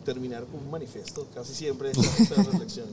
terminar 0.05 0.45
con 0.45 0.61
un 0.61 0.71
manifiesto, 0.71 1.27
casi 1.35 1.55
siempre 1.55 1.91
esa 1.91 2.03
reflexión. 2.43 2.87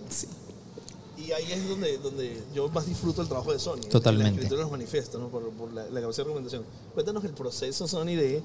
Y 1.25 1.31
ahí 1.33 1.51
es 1.51 1.67
donde, 1.67 1.97
donde 1.97 2.41
yo 2.55 2.69
más 2.69 2.85
disfruto 2.87 3.21
el 3.21 3.27
trabajo 3.27 3.51
de 3.51 3.59
Sony. 3.59 3.81
Totalmente. 3.89 4.31
La 4.31 4.35
escritura 4.35 4.59
de 4.59 4.63
los 4.63 4.71
manifiestos, 4.71 5.21
¿no? 5.21 5.27
por, 5.27 5.49
por 5.51 5.71
la, 5.73 5.83
la 5.89 6.01
capacidad 6.01 6.25
de 6.25 6.29
argumentación. 6.29 6.63
Cuéntanos 6.93 7.23
el 7.25 7.33
proceso, 7.33 7.87
Sony, 7.87 8.05
de 8.15 8.37
eh, 8.37 8.43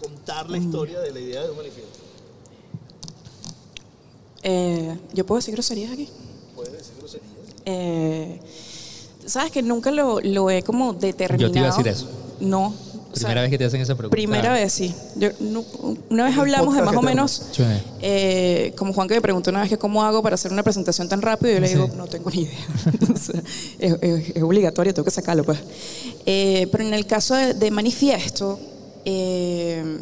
contar 0.00 0.48
la 0.48 0.58
historia 0.58 1.00
de 1.00 1.12
la 1.12 1.20
idea 1.20 1.42
de 1.42 1.50
un 1.50 1.56
manifiesto. 1.56 1.98
Eh, 4.42 4.98
¿Yo 5.12 5.26
puedo 5.26 5.38
decir 5.38 5.54
groserías 5.54 5.92
aquí? 5.92 6.08
Puedes 6.54 6.72
decir 6.72 6.94
groserías. 6.98 7.30
Eh, 7.64 8.40
Sabes 9.26 9.50
que 9.50 9.62
nunca 9.62 9.90
lo, 9.90 10.20
lo 10.20 10.50
he 10.50 10.62
como 10.62 10.92
determinado. 10.92 11.48
Yo 11.48 11.52
te 11.52 11.58
iba 11.58 11.68
a 11.68 11.70
decir 11.70 11.88
eso. 11.88 12.06
No. 12.40 12.74
O 13.14 13.16
sea, 13.16 13.28
Primera 13.28 13.40
vez 13.42 13.50
que 13.50 13.58
te 13.58 13.64
hacen 13.64 13.80
esa 13.80 13.94
pregunta. 13.94 14.14
Primera 14.14 14.52
vez, 14.52 14.72
sí. 14.72 14.94
Yo, 15.16 15.30
nu- 15.40 15.64
una 16.10 16.24
vez 16.24 16.36
hablamos 16.36 16.74
de 16.74 16.82
más 16.82 16.94
o 16.96 17.02
menos, 17.02 17.42
Sí. 17.52 17.62
eh, 18.02 18.72
como 18.76 18.92
Juan 18.92 19.08
que 19.08 19.14
me 19.14 19.20
preguntó 19.22 19.50
una 19.50 19.60
vez 19.60 19.70
que 19.70 19.78
cómo 19.78 20.02
hago 20.04 20.22
para 20.22 20.34
hacer 20.34 20.52
una 20.52 20.62
presentación 20.62 21.08
tan 21.08 21.22
rápido, 21.22 21.52
y 21.52 21.54
yo 21.54 21.60
le 21.60 21.68
digo, 21.68 21.88
no 21.96 22.06
tengo 22.06 22.30
ni 22.30 22.42
idea. 22.42 22.58
Sea, 23.16 23.42
es, 23.78 23.96
es- 24.02 24.36
es 24.36 24.42
obligatorio, 24.42 24.92
tengo 24.92 25.04
que 25.04 25.10
sacarlo, 25.10 25.44
pues. 25.44 25.58
Eh, 26.26 26.68
pero 26.70 26.84
en 26.84 26.92
el 26.94 27.06
caso 27.06 27.34
de, 27.34 27.54
de 27.54 27.70
manifiesto, 27.70 28.58
eh, 29.04 29.98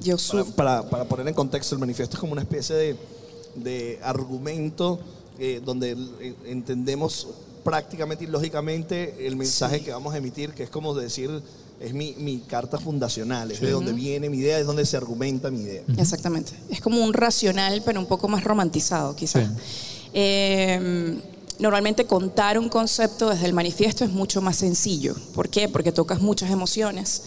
yo 0.00 0.16
Para, 0.16 0.44
su- 0.44 0.52
para, 0.52 0.82
para 0.88 1.04
poner 1.06 1.26
en 1.28 1.34
contexto, 1.34 1.74
el 1.74 1.80
manifiesto 1.80 2.16
es 2.16 2.20
como 2.20 2.32
una 2.32 2.42
especie 2.42 2.74
de, 2.76 2.96
de 3.56 3.98
argumento 4.02 4.98
eh, 5.38 5.60
donde 5.64 5.92
eh, 6.20 6.34
entendemos 6.46 7.28
prácticamente 7.64 8.24
y 8.24 8.26
lógicamente 8.28 9.26
el 9.26 9.36
mensaje 9.36 9.80
que 9.80 9.90
vamos 9.90 10.14
a 10.14 10.18
emitir, 10.18 10.50
que 10.52 10.62
es 10.62 10.70
como 10.70 10.94
decir, 10.94 11.42
es 11.80 11.92
mi, 11.92 12.14
mi 12.18 12.38
carta 12.38 12.78
fundacional, 12.78 13.50
es 13.50 13.60
de 13.60 13.70
donde 13.70 13.92
viene 13.92 14.30
mi 14.30 14.38
idea, 14.38 14.58
es 14.58 14.66
donde 14.66 14.86
se 14.86 14.96
argumenta 14.96 15.50
mi 15.50 15.60
idea. 15.60 15.82
Exactamente. 15.98 16.52
Es 16.70 16.80
como 16.80 17.02
un 17.04 17.12
racional, 17.12 17.82
pero 17.84 18.00
un 18.00 18.06
poco 18.06 18.28
más 18.28 18.44
romantizado, 18.44 19.14
quizás. 19.14 19.48
Eh, 20.14 21.18
normalmente 21.58 22.06
contar 22.06 22.58
un 22.58 22.68
concepto 22.68 23.28
desde 23.30 23.46
el 23.46 23.52
manifiesto 23.52 24.04
es 24.04 24.10
mucho 24.10 24.40
más 24.40 24.56
sencillo. 24.56 25.14
¿Por 25.34 25.48
qué? 25.48 25.68
Porque 25.68 25.92
tocas 25.92 26.20
muchas 26.20 26.50
emociones, 26.50 27.22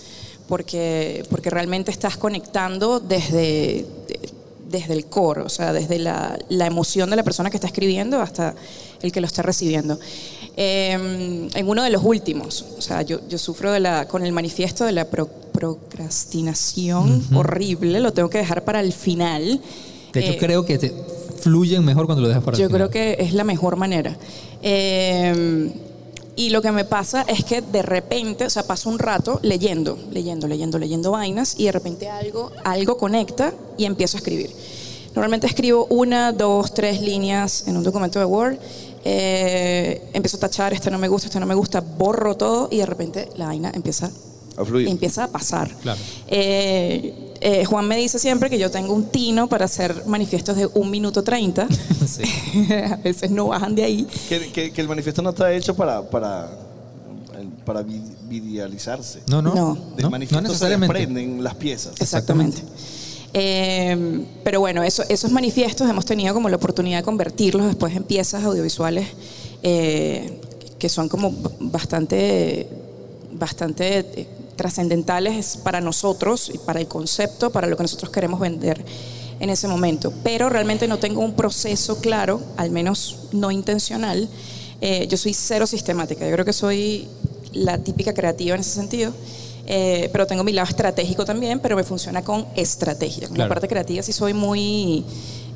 porque, 0.48 1.24
porque 1.30 1.50
realmente 1.50 1.92
estás 1.92 2.18
conectando 2.18 3.00
desde, 3.00 3.86
de- 4.08 4.30
desde 4.70 4.94
el 4.94 5.06
core, 5.06 5.42
o 5.42 5.50
sea, 5.50 5.74
desde 5.74 5.98
la, 5.98 6.38
la 6.50 6.68
emoción 6.68 7.10
de 7.10 7.16
la 7.16 7.24
persona 7.24 7.50
que 7.50 7.58
está 7.58 7.68
escribiendo 7.68 8.20
hasta 8.22 8.56
el 9.02 9.12
que 9.12 9.20
lo 9.22 9.26
está 9.28 9.42
recibiendo. 9.42 10.00
Eh, 10.62 11.48
en 11.54 11.70
uno 11.70 11.84
de 11.84 11.90
los 11.90 12.04
últimos, 12.04 12.66
o 12.78 12.82
sea, 12.82 13.02
yo, 13.02 13.22
yo 13.30 13.38
sufro 13.38 13.72
de 13.72 13.80
la, 13.80 14.10
con 14.10 14.26
el 14.26 14.34
manifiesto 14.34 14.84
de 14.84 14.92
la 14.92 15.06
pro- 15.06 15.30
procrastinación 15.54 17.24
horrible, 17.34 18.00
lo 18.02 18.12
tengo 18.12 18.30
que 18.30 18.40
dejar 18.40 18.64
para 18.66 18.82
el 18.82 18.92
final. 18.92 19.62
De 20.12 20.20
hecho, 20.20 20.34
Eh, 20.34 20.38
creo 20.38 20.66
que 20.66 20.78
te 20.78 20.94
fluyen 21.42 21.86
mejor 21.86 22.06
cuando 22.08 22.22
lo 22.24 22.28
dejas 22.28 22.44
para 22.44 22.58
el 22.58 22.62
yo 22.64 22.68
final. 22.68 22.78
creo 22.78 22.90
que 22.92 23.24
es 23.24 23.34
la 23.34 23.44
mejor 23.46 23.78
manera. 23.78 24.18
Eh, 24.62 25.72
y 26.36 26.50
lo 26.50 26.62
que 26.62 26.72
me 26.72 26.84
pasa 26.86 27.24
es 27.28 27.44
que 27.44 27.62
de 27.62 27.82
repente, 27.82 28.46
o 28.46 28.50
sea, 28.50 28.64
paso 28.64 28.90
un 28.90 29.00
rato 29.00 29.40
leyendo, 29.44 29.98
leyendo, 30.12 30.48
leyendo, 30.48 30.78
leyendo 30.78 31.12
vainas 31.12 31.56
y 31.58 31.66
de 31.66 31.72
repente 31.72 32.10
algo, 32.10 32.52
algo 32.64 32.98
conecta 32.98 33.54
y 33.78 33.86
empiezo 33.86 34.18
a 34.18 34.20
escribir. 34.20 34.50
Normalmente 35.16 35.48
escribo 35.48 35.86
una, 35.90 36.32
dos, 36.32 36.74
tres 36.74 37.02
líneas 37.02 37.66
en 37.68 37.76
un 37.78 37.84
documento 37.84 38.20
de 38.20 38.26
Word. 38.26 38.58
Eh, 39.06 40.10
empiezo 40.14 40.38
a 40.38 40.42
tachar, 40.42 40.74
este 40.74 40.90
no 40.92 40.98
me 40.98 41.08
gusta, 41.08 41.28
este 41.28 41.40
no 41.40 41.46
me 41.46 41.56
gusta, 41.56 41.82
borro 41.82 42.36
todo 42.36 42.68
y 42.72 42.78
de 42.78 42.86
repente 42.86 43.30
la 43.38 43.46
vaina 43.48 43.72
empieza 43.74 44.10
A 44.58 44.66
fluir. 44.66 44.88
empieza 44.88 45.26
a 45.26 45.28
pasar. 45.28 45.70
Claro. 45.82 46.00
Eh, 46.28 47.34
eh, 47.42 47.66
Juan 47.66 47.88
me 47.88 47.96
dice 47.98 48.20
siempre 48.20 48.50
que 48.50 48.60
yo 48.60 48.70
tengo 48.70 48.94
un 48.94 49.06
tino 49.06 49.48
para 49.48 49.66
hacer 49.66 50.04
manifiestos 50.06 50.58
de 50.58 50.66
un 50.68 50.90
minuto 50.92 51.24
treinta. 51.24 51.68
Sí. 52.10 52.24
a 52.74 52.96
veces 52.98 53.30
no 53.32 53.48
bajan 53.48 53.76
de 53.76 53.84
ahí. 53.84 54.08
Que, 54.28 54.52
que- 54.52 54.72
que 54.72 54.82
el 54.82 54.88
manifiesto 54.88 55.22
no 55.22 55.30
está 55.30 55.52
hecho 55.54 55.76
para, 55.76 56.10
para, 56.10 56.50
para 57.66 57.84
vi- 57.84 58.02
videalizarse. 58.28 59.22
No, 59.30 59.42
no. 59.42 59.54
No. 59.54 59.78
Del 59.96 60.10
no, 60.10 60.18
no 60.18 60.26
se 60.28 60.42
necesariamente. 60.42 60.94
desprenden 60.98 61.44
las 61.44 61.56
piezas. 61.56 61.94
Exactamente. 62.02 62.62
Eh, 63.34 64.24
pero 64.44 64.60
bueno, 64.60 64.84
eso- 64.84 65.04
esos 65.08 65.32
manifiestos 65.32 65.90
hemos 65.90 66.06
tenido 66.06 66.34
como 66.34 66.50
la 66.50 66.56
oportunidad 66.56 67.00
de 67.00 67.04
convertirlos 67.04 67.68
después 67.68 67.96
en 67.96 68.04
piezas 68.04 68.44
audiovisuales 68.44 69.08
eh, 69.62 70.40
que 70.80 70.90
son 70.90 71.10
como 71.10 71.34
bastante, 71.60 72.68
bastante 73.34 74.00
eh, 74.00 74.28
trascendentales 74.56 75.58
para 75.58 75.82
nosotros 75.82 76.50
y 76.54 76.58
para 76.58 76.80
el 76.80 76.88
concepto, 76.88 77.50
para 77.52 77.68
lo 77.68 77.76
que 77.78 77.84
nosotros 77.84 78.12
queremos 78.12 78.40
vender 78.40 78.84
en 79.40 79.50
ese 79.50 79.68
momento. 79.68 80.12
Pero 80.24 80.50
realmente 80.50 80.88
no 80.88 80.98
tengo 80.98 81.22
un 81.22 81.34
proceso 81.34 81.98
claro, 82.00 82.42
al 82.58 82.72
menos 82.72 83.20
no 83.32 83.52
intencional. 83.52 84.28
Eh, 84.82 85.08
yo 85.10 85.18
soy 85.18 85.34
cero 85.34 85.68
sistemática, 85.68 86.26
yo 86.26 86.32
creo 86.32 86.46
que 86.46 86.54
soy 86.54 87.08
la 87.54 87.78
típica 87.78 88.14
creativa 88.14 88.56
en 88.56 88.62
ese 88.62 88.72
sentido. 88.72 89.14
Eh, 89.72 90.10
pero 90.12 90.26
tengo 90.26 90.44
mi 90.44 90.52
lado 90.52 90.68
estratégico 90.68 91.26
también, 91.26 91.60
pero 91.60 91.76
me 91.76 91.84
funciona 91.84 92.24
con 92.24 92.46
estrategia. 92.56 93.28
Con 93.28 93.36
Claro. 93.36 93.50
la 93.50 93.54
parte 93.54 93.68
creativa 93.68 94.02
sí 94.02 94.12
soy 94.12 94.34
muy 94.34 95.06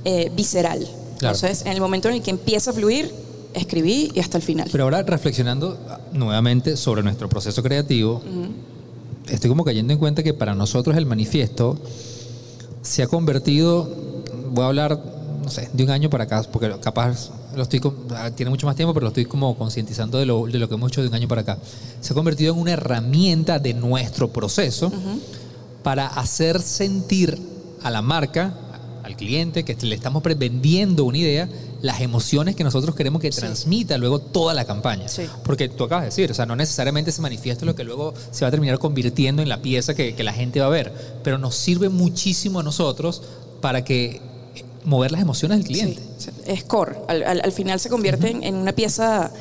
eh, 0.05 0.31
visceral. 0.35 0.79
Claro. 1.17 1.35
Entonces, 1.35 1.65
en 1.65 1.71
el 1.73 1.81
momento 1.81 2.09
en 2.09 2.15
el 2.15 2.21
que 2.21 2.29
empieza 2.29 2.69
a 2.69 2.73
fluir, 2.73 3.11
escribí 3.55 4.11
y 4.13 4.19
hasta 4.19 4.37
el 4.37 4.43
final. 4.43 4.69
Pero 4.71 4.83
ahora 4.83 5.01
reflexionando 5.01 5.79
ah, 5.89 5.99
nuevamente 6.11 6.77
sobre 6.77 7.01
nuestro 7.01 7.27
proceso 7.27 7.63
creativo, 7.63 8.21
estoy 9.29 9.49
como 9.49 9.63
cayendo 9.63 9.93
en 9.93 9.99
cuenta 9.99 10.21
que 10.21 10.33
para 10.35 10.53
nosotros 10.53 10.95
el 10.95 11.05
manifiesto 11.07 11.77
se 12.83 13.01
ha 13.01 13.07
convertido, 13.07 13.89
voy 14.51 14.63
a 14.63 14.67
hablar, 14.67 14.99
no 15.43 15.49
sé, 15.49 15.69
de 15.73 15.83
un 15.83 15.89
año 15.89 16.09
para 16.11 16.25
acá, 16.25 16.43
porque 16.51 16.71
capaz 16.81 17.31
lo 17.55 17.63
estoy, 17.63 17.81
ah, 18.11 18.31
tiene 18.31 18.49
mucho 18.49 18.65
más 18.65 18.75
tiempo, 18.75 18.93
pero 18.93 19.05
lo 19.05 19.09
estoy 19.09 19.25
como 19.25 19.57
concientizando 19.57 20.17
de 20.17 20.25
lo, 20.25 20.45
de 20.47 20.59
lo 20.59 20.67
que 20.67 20.75
hemos 20.75 20.91
hecho 20.91 21.01
de 21.01 21.07
un 21.07 21.13
año 21.13 21.27
para 21.27 21.41
acá. 21.41 21.57
Se 22.01 22.13
ha 22.13 22.15
convertido 22.15 22.53
en 22.53 22.59
una 22.59 22.71
herramienta 22.71 23.59
de 23.59 23.73
nuestro 23.73 24.29
proceso 24.29 24.91
para 25.83 26.07
hacer 26.07 26.61
sentir 26.61 27.37
a 27.83 27.91
la 27.91 28.01
marca, 28.01 28.55
al 29.03 29.17
cliente, 29.17 29.63
que 29.65 29.75
le 29.85 29.95
estamos 29.95 30.23
vendiendo 30.23 31.03
una 31.03 31.17
idea, 31.17 31.49
las 31.81 31.99
emociones 31.99 32.55
que 32.55 32.63
nosotros 32.63 32.95
queremos 32.95 33.21
que 33.21 33.29
transmita 33.29 33.97
luego 33.97 34.19
toda 34.19 34.53
la 34.53 34.63
campaña. 34.63 35.09
Sí. 35.09 35.23
Porque 35.43 35.67
tú 35.67 35.83
acabas 35.83 36.03
de 36.03 36.09
decir, 36.09 36.31
o 36.31 36.33
sea, 36.33 36.45
no 36.45 36.55
necesariamente 36.55 37.09
ese 37.09 37.21
manifiesto 37.21 37.65
es 37.65 37.67
lo 37.67 37.75
que 37.75 37.83
luego 37.83 38.13
se 38.31 38.45
va 38.45 38.47
a 38.47 38.51
terminar 38.51 38.79
convirtiendo 38.79 39.41
en 39.41 39.49
la 39.49 39.61
pieza 39.61 39.93
que, 39.93 40.15
que 40.15 40.23
la 40.23 40.31
gente 40.31 40.61
va 40.61 40.67
a 40.67 40.69
ver, 40.69 40.93
pero 41.23 41.37
nos 41.37 41.55
sirve 41.55 41.89
muchísimo 41.89 42.61
a 42.61 42.63
nosotros 42.63 43.21
para 43.59 43.83
que 43.83 44.21
mover 44.85 45.11
las 45.11 45.21
emociones 45.21 45.57
del 45.59 45.67
cliente. 45.67 46.01
Sí, 46.17 46.29
es 46.45 46.63
core. 46.63 46.95
Al, 47.07 47.23
al- 47.23 47.41
al 47.43 47.51
final 47.51 47.79
se 47.79 47.89
convierte 47.89 48.29
en, 48.29 48.43
en 48.43 48.55
una 48.55 48.73
pieza 48.73 49.31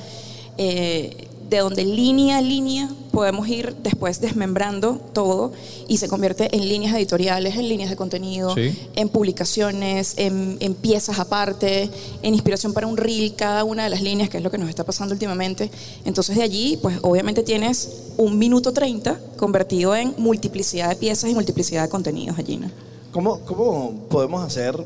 eh, 0.58 1.28
de 1.48 1.58
donde 1.58 1.84
línea 1.84 2.38
a 2.38 2.40
línea 2.40 2.88
podemos 3.10 3.46
ir 3.46 3.76
después 3.82 4.22
desmembrando 4.22 4.94
todo 5.12 5.52
y 5.86 5.98
se 5.98 6.08
convierte 6.08 6.54
en 6.56 6.66
líneas 6.66 6.94
editoriales, 6.94 7.56
en 7.56 7.68
líneas 7.68 7.90
de 7.90 7.96
contenido, 7.96 8.54
Sí. 8.54 8.74
en 8.96 9.10
publicaciones, 9.10 10.14
en, 10.16 10.56
en 10.60 10.72
piezas 10.74 11.18
aparte, 11.18 11.90
en 12.22 12.32
inspiración 12.32 12.72
para 12.72 12.86
un 12.86 12.96
reel, 12.96 13.34
cada 13.34 13.64
una 13.64 13.84
de 13.84 13.90
las 13.90 14.00
líneas, 14.00 14.30
que 14.30 14.38
es 14.38 14.42
lo 14.42 14.50
que 14.50 14.56
nos 14.56 14.70
está 14.70 14.84
pasando 14.84 15.12
últimamente. 15.12 15.70
Entonces 16.06 16.36
de 16.36 16.42
allí, 16.42 16.78
pues 16.80 16.98
obviamente 17.02 17.42
tienes 17.42 17.90
un 18.16 18.38
minuto 18.38 18.72
30 18.72 19.20
convertido 19.36 19.94
en 19.94 20.14
multiplicidad 20.16 20.88
de 20.88 20.96
piezas 20.96 21.28
y 21.28 21.34
multiplicidad 21.34 21.82
de 21.82 21.88
contenidos 21.90 22.38
allí. 22.38 22.56
¿no? 22.56 22.70
¿Cómo, 23.10 23.40
¿Cómo 23.40 23.92
podemos 24.08 24.42
hacer? 24.42 24.82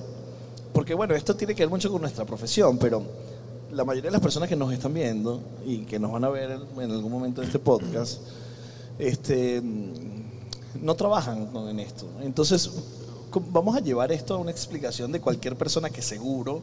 Porque 0.76 0.92
bueno, 0.92 1.14
esto 1.14 1.34
tiene 1.34 1.54
que 1.54 1.62
ver 1.62 1.70
mucho 1.70 1.90
con 1.90 2.02
nuestra 2.02 2.26
profesión, 2.26 2.76
pero 2.76 3.02
la 3.72 3.82
mayoría 3.82 4.08
de 4.08 4.12
las 4.12 4.20
personas 4.20 4.46
que 4.46 4.56
nos 4.56 4.70
están 4.74 4.92
viendo 4.92 5.40
y 5.66 5.78
que 5.86 5.98
nos 5.98 6.12
van 6.12 6.22
a 6.24 6.28
ver 6.28 6.50
en 6.78 6.90
algún 6.90 7.10
momento 7.10 7.40
de 7.40 7.46
este 7.46 7.58
podcast, 7.58 8.20
este, 8.98 9.62
no 10.82 10.94
trabajan 10.94 11.48
en 11.70 11.80
esto. 11.80 12.04
Entonces, 12.22 12.70
¿cómo- 13.30 13.46
vamos 13.52 13.74
a 13.74 13.80
llevar 13.80 14.12
esto 14.12 14.34
a 14.34 14.36
una 14.36 14.50
explicación 14.50 15.12
de 15.12 15.20
cualquier 15.20 15.56
persona 15.56 15.88
que 15.88 16.02
seguro 16.02 16.60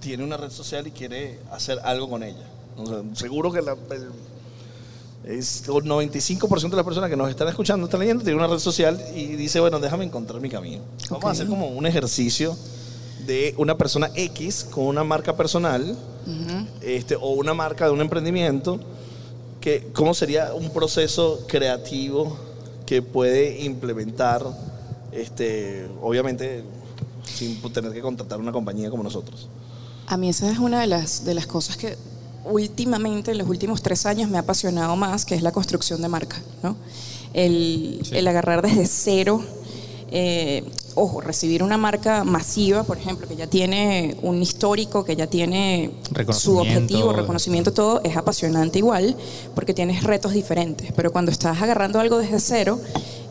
tiene 0.00 0.24
una 0.24 0.36
red 0.36 0.50
social 0.50 0.86
y 0.88 0.90
quiere 0.90 1.38
hacer 1.52 1.78
algo 1.84 2.10
con 2.10 2.24
ella. 2.24 2.46
O 2.76 2.84
sea, 2.86 3.02
seguro 3.14 3.52
que 3.52 3.62
la, 3.62 3.76
el, 3.92 4.08
es 5.36 5.62
el 5.68 5.74
95% 5.74 6.70
de 6.70 6.76
las 6.76 6.84
personas 6.84 7.08
que 7.08 7.16
nos 7.16 7.30
están 7.30 7.46
escuchando, 7.46 7.86
están 7.86 8.00
leyendo, 8.00 8.24
tiene 8.24 8.36
una 8.36 8.48
red 8.48 8.58
social 8.58 9.00
y 9.14 9.26
dice, 9.36 9.60
bueno, 9.60 9.78
déjame 9.78 10.04
encontrar 10.04 10.40
mi 10.40 10.50
camino. 10.50 10.82
Vamos 11.08 11.22
Ok. 11.22 11.24
a 11.26 11.30
hacer 11.30 11.46
como 11.46 11.68
un 11.68 11.86
ejercicio 11.86 12.56
de 13.26 13.54
una 13.58 13.76
persona 13.76 14.10
X 14.14 14.66
con 14.70 14.84
una 14.84 15.04
marca 15.04 15.36
personal 15.36 15.96
este, 16.82 17.16
o 17.16 17.30
una 17.30 17.54
marca 17.54 17.86
de 17.86 17.90
un 17.92 18.00
emprendimiento, 18.00 18.80
que, 19.60 19.88
¿cómo 19.92 20.14
sería 20.14 20.54
un 20.54 20.70
proceso 20.70 21.44
creativo 21.46 22.36
que 22.86 23.02
puede 23.02 23.62
implementar, 23.62 24.44
este, 25.12 25.88
obviamente, 26.02 26.64
sin 27.24 27.60
tener 27.72 27.92
que 27.92 28.00
contratar 28.00 28.38
una 28.38 28.52
compañía 28.52 28.90
como 28.90 29.02
nosotros? 29.02 29.48
A 30.06 30.16
mí 30.16 30.28
esa 30.28 30.50
es 30.50 30.58
una 30.58 30.80
de 30.80 30.86
las, 30.86 31.24
de 31.24 31.34
las 31.34 31.46
cosas 31.46 31.76
que 31.76 31.96
últimamente, 32.44 33.30
en 33.30 33.38
los 33.38 33.48
últimos 33.48 33.82
tres 33.82 34.04
años, 34.06 34.28
me 34.28 34.36
ha 34.36 34.40
apasionado 34.40 34.96
más, 34.96 35.24
que 35.24 35.34
es 35.34 35.42
la 35.42 35.52
construcción 35.52 36.02
de 36.02 36.08
marca, 36.08 36.42
¿no? 36.62 36.76
El, 37.32 38.00
el 38.12 38.28
agarrar 38.28 38.62
desde 38.62 38.86
cero, 38.86 39.42
eh, 40.16 40.62
ojo, 40.94 41.20
recibir 41.20 41.64
una 41.64 41.76
marca 41.76 42.22
masiva, 42.22 42.84
por 42.84 42.96
ejemplo, 42.98 43.26
que 43.26 43.34
ya 43.34 43.48
tiene 43.48 44.16
un 44.22 44.40
histórico, 44.40 45.04
que 45.04 45.16
ya 45.16 45.26
tiene 45.26 45.90
su 46.30 46.56
objetivo, 46.58 47.12
reconocimiento, 47.12 47.72
todo, 47.72 48.00
es 48.04 48.16
apasionante 48.16 48.78
igual, 48.78 49.16
porque 49.56 49.74
tienes 49.74 50.04
retos 50.04 50.32
diferentes. 50.32 50.92
Pero 50.92 51.10
cuando 51.10 51.32
estás 51.32 51.60
agarrando 51.60 51.98
algo 51.98 52.18
desde 52.18 52.38
cero, 52.38 52.78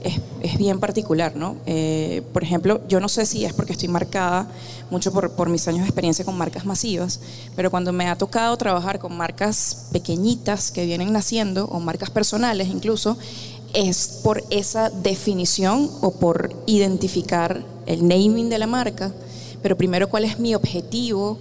es, 0.03 0.19
es 0.41 0.57
bien 0.57 0.81
particular, 0.81 1.37
¿no? 1.37 1.55
Eh, 1.65 2.21
por 2.33 2.43
ejemplo, 2.43 2.81
yo 2.89 2.99
no 2.99 3.07
sé 3.07 3.25
si 3.25 3.45
es 3.45 3.53
porque 3.53 3.71
estoy 3.71 3.87
marcada 3.87 4.47
mucho 4.91 5.13
por, 5.13 5.31
por 5.31 5.47
mis 5.47 5.65
años 5.69 5.83
de 5.83 5.85
experiencia 5.85 6.25
con 6.25 6.37
marcas 6.37 6.65
masivas, 6.65 7.21
pero 7.55 7.71
cuando 7.71 7.93
me 7.93 8.09
ha 8.09 8.17
tocado 8.17 8.57
trabajar 8.57 8.99
con 8.99 9.15
marcas 9.15 9.87
pequeñitas 9.93 10.71
que 10.71 10.85
vienen 10.85 11.13
naciendo, 11.13 11.65
o 11.67 11.79
marcas 11.79 12.09
personales 12.09 12.67
incluso, 12.67 13.17
es 13.73 14.19
por 14.23 14.43
esa 14.49 14.89
definición 14.89 15.89
o 16.01 16.11
por 16.11 16.55
identificar 16.67 17.63
el 17.85 18.07
naming 18.07 18.49
de 18.49 18.59
la 18.59 18.67
marca, 18.67 19.11
pero 19.61 19.75
primero 19.75 20.09
cuál 20.09 20.25
es 20.25 20.39
mi 20.39 20.55
objetivo, 20.55 21.37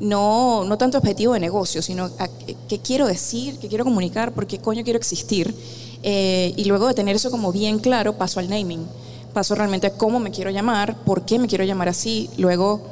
no, 0.00 0.64
no 0.64 0.76
tanto 0.78 0.98
objetivo 0.98 1.34
de 1.34 1.40
negocio, 1.40 1.80
sino 1.80 2.10
a 2.18 2.28
qué, 2.68 2.78
quiero 2.80 3.06
decir, 3.06 3.58
qué 3.58 3.68
quiero 3.68 3.84
comunicar, 3.84 4.32
por 4.32 4.46
qué 4.46 4.58
coño 4.58 4.84
quiero 4.84 4.98
existir. 4.98 5.54
Eh, 6.02 6.52
y 6.56 6.64
luego 6.64 6.88
de 6.88 6.94
tener 6.94 7.14
eso 7.14 7.30
como 7.30 7.52
bien 7.52 7.78
claro, 7.78 8.14
paso 8.14 8.40
al 8.40 8.50
naming. 8.50 8.84
Paso 9.32 9.54
realmente 9.54 9.86
a 9.86 9.94
cómo 9.94 10.18
me 10.18 10.30
quiero 10.30 10.50
llamar, 10.50 10.96
por 11.04 11.24
qué 11.24 11.38
me 11.38 11.46
quiero 11.46 11.64
llamar 11.64 11.88
así, 11.88 12.28
luego 12.36 12.82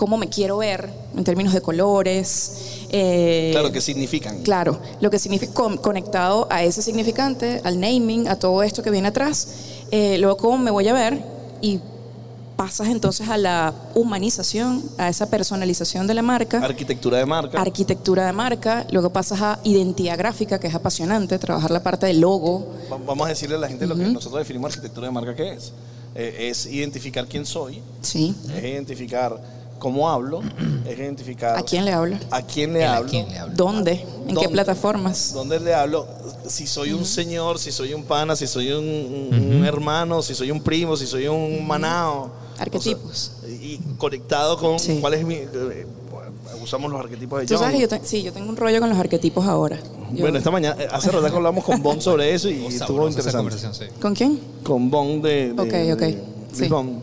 cómo 0.00 0.16
me 0.16 0.30
quiero 0.30 0.56
ver 0.56 0.88
en 1.14 1.24
términos 1.24 1.52
de 1.52 1.60
colores. 1.60 2.86
eh, 2.88 3.50
Claro, 3.52 3.70
¿qué 3.70 3.82
significan? 3.82 4.42
Claro, 4.42 4.80
lo 5.02 5.10
que 5.10 5.18
significa 5.18 5.52
con- 5.52 5.76
conectado 5.76 6.46
a 6.50 6.64
ese 6.64 6.80
significante, 6.80 7.60
al 7.64 7.78
naming, 7.78 8.26
a 8.26 8.36
todo 8.36 8.62
esto 8.62 8.82
que 8.82 8.90
viene 8.90 9.08
atrás, 9.08 9.48
eh, 9.90 10.16
luego 10.18 10.38
cómo 10.38 10.56
me 10.56 10.70
voy 10.70 10.88
a 10.88 10.94
ver 10.94 11.22
y 11.60 11.80
pasas 12.56 12.88
entonces 12.88 13.28
a 13.28 13.36
la 13.36 13.74
humanización, 13.94 14.82
a 14.96 15.10
esa 15.10 15.28
personalización 15.28 16.06
de 16.06 16.14
la 16.14 16.22
marca, 16.22 16.64
Arquitectura 16.64 17.18
de 17.18 17.26
marca. 17.26 17.60
arquitectura 17.60 18.24
de 18.26 18.32
marca, 18.32 18.86
luego 18.90 19.10
pasas 19.10 19.40
a 19.42 19.60
identidad 19.64 20.16
gráfica, 20.16 20.58
que 20.58 20.66
es 20.68 20.74
apasionante, 20.74 21.38
trabajar 21.38 21.70
la 21.70 21.82
parte 21.82 22.06
del 22.06 22.20
logo, 22.20 22.66
Va- 22.90 22.96
Vamos 23.06 23.26
a 23.26 23.28
decirle 23.28 23.56
a 23.56 23.58
la 23.58 23.68
gente 23.68 23.86
lo 23.86 23.96
que 23.96 24.04
nosotros 24.04 24.38
definimos 24.40 24.70
arquitectura 24.72 25.08
de 25.08 25.12
marca 25.12 25.34
que 25.34 25.52
es. 25.52 25.72
Eh, 26.14 26.48
es 26.50 26.66
identificar 26.66 27.26
quién 27.28 27.46
soy, 27.46 27.80
sí, 28.02 28.34
es 28.56 28.64
identificar 28.64 29.59
cómo 29.80 30.08
hablo, 30.08 30.40
es 30.86 30.96
identificar 30.96 31.56
a 31.58 31.62
quién 31.62 31.84
le 31.84 31.92
hablo, 31.92 32.16
a 32.30 32.42
quién 32.42 32.72
le 32.72 32.84
¿A 32.84 32.98
hablo, 32.98 33.10
quién 33.10 33.28
le 33.28 33.38
hablo? 33.38 33.54
dónde, 33.56 34.06
en 34.28 34.36
qué 34.36 34.48
plataformas. 34.48 35.32
dónde 35.32 35.58
le 35.58 35.74
hablo, 35.74 36.06
si 36.46 36.68
soy 36.68 36.92
un 36.92 37.04
señor, 37.04 37.58
si 37.58 37.72
soy 37.72 37.92
un 37.94 38.04
pana, 38.04 38.36
si 38.36 38.46
soy 38.46 38.70
un, 38.70 39.64
hermano, 39.66 40.22
si 40.22 40.36
soy 40.36 40.52
un 40.52 40.62
primo, 40.62 40.96
si 40.96 41.06
soy 41.08 41.26
un 41.26 41.66
manao. 41.66 42.30
Arquetipos. 42.58 43.32
O 43.42 43.46
sea, 43.46 43.48
y 43.50 43.80
conectado 43.98 44.56
con 44.58 44.78
Sí. 44.78 44.98
cuál 45.00 45.14
es 45.14 45.24
mi... 45.24 45.34
eh, 45.36 45.86
usamos 46.62 46.90
los 46.92 47.00
arquetipos 47.00 47.40
de 47.40 47.46
Tú 47.46 47.56
sabes 47.56 47.80
yo, 47.80 47.88
te- 47.88 48.04
sí, 48.04 48.22
yo 48.22 48.34
tengo 48.34 48.50
un 48.50 48.56
rollo 48.56 48.80
con 48.80 48.90
los 48.90 48.98
arquetipos 48.98 49.46
ahora. 49.46 49.78
Yo- 50.12 50.20
Bueno, 50.20 50.36
esta 50.38 50.50
mañana, 50.50 50.76
hace 50.92 51.10
rato 51.10 51.26
que 51.30 51.36
hablamos 51.36 51.64
con 51.64 51.82
Bond 51.82 52.02
sobre 52.02 52.34
eso 52.34 52.50
y 52.50 52.66
estuvo 52.66 53.08
interesante. 53.08 53.36
conversación, 53.38 53.74
sí. 53.74 53.84
¿Con 54.00 54.14
quién? 54.14 54.38
Con 54.62 54.90
Bond 54.90 55.24
de, 55.24 55.54
de, 55.54 55.62
Ok, 55.62 55.94
ok, 55.94 56.00
de 56.00 56.24
sí. 56.52 56.68
Bond. 56.68 57.02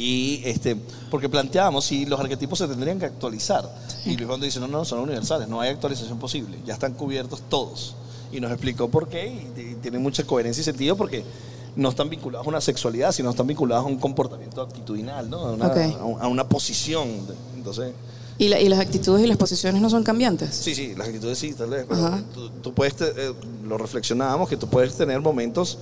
Y 0.00 0.40
este, 0.44 0.76
porque 1.10 1.28
planteábamos 1.28 1.84
si 1.84 2.06
los 2.06 2.18
arquetipos 2.18 2.58
se 2.58 2.66
tendrían 2.66 2.98
que 2.98 3.04
actualizar. 3.06 3.68
Y 4.06 4.16
Luis 4.16 4.26
Bondo 4.28 4.46
dice, 4.46 4.58
no, 4.60 4.66
no, 4.66 4.84
son 4.84 5.00
universales, 5.00 5.46
no 5.46 5.60
hay 5.60 5.70
actualización 5.70 6.18
posible, 6.18 6.58
ya 6.64 6.72
están 6.74 6.94
cubiertos 6.94 7.42
todos. 7.50 7.94
Y 8.32 8.40
nos 8.40 8.50
explicó 8.50 8.88
por 8.88 9.08
qué 9.08 9.26
y, 9.26 9.60
y 9.60 9.74
tiene 9.82 9.98
mucha 9.98 10.24
coherencia 10.24 10.62
y 10.62 10.64
sentido 10.64 10.96
porque 10.96 11.22
no 11.76 11.90
están 11.90 12.08
vinculados 12.08 12.46
a 12.46 12.48
una 12.48 12.60
sexualidad, 12.60 13.12
sino 13.12 13.30
están 13.30 13.46
vinculados 13.46 13.84
a 13.84 13.88
un 13.88 13.98
comportamiento 13.98 14.62
actitudinal, 14.62 15.28
¿no? 15.28 15.38
a, 15.40 15.52
una, 15.52 15.66
Ok. 15.66 15.76
a 15.76 16.04
un- 16.04 16.22
a 16.22 16.26
una 16.28 16.48
posición. 16.48 17.08
Entonces, 17.56 17.92
¿Y, 18.38 18.48
la- 18.48 18.58
y 18.58 18.70
las 18.70 18.80
actitudes 18.80 19.22
y 19.22 19.26
las 19.26 19.36
posiciones 19.36 19.82
no 19.82 19.90
son 19.90 20.02
cambiantes? 20.02 20.54
Sí, 20.54 20.74
sí, 20.74 20.94
las 20.96 21.08
actitudes 21.08 21.36
sí, 21.38 21.52
tal 21.52 21.68
vez. 21.68 21.84
Pero 21.86 22.18
tú, 22.32 22.48
tú 22.62 22.72
puedes, 22.72 22.96
te- 22.96 23.10
eh, 23.14 23.34
lo 23.68 23.76
reflexionábamos, 23.76 24.48
que 24.48 24.56
tú 24.56 24.66
puedes 24.66 24.96
tener 24.96 25.20
momentos 25.20 25.76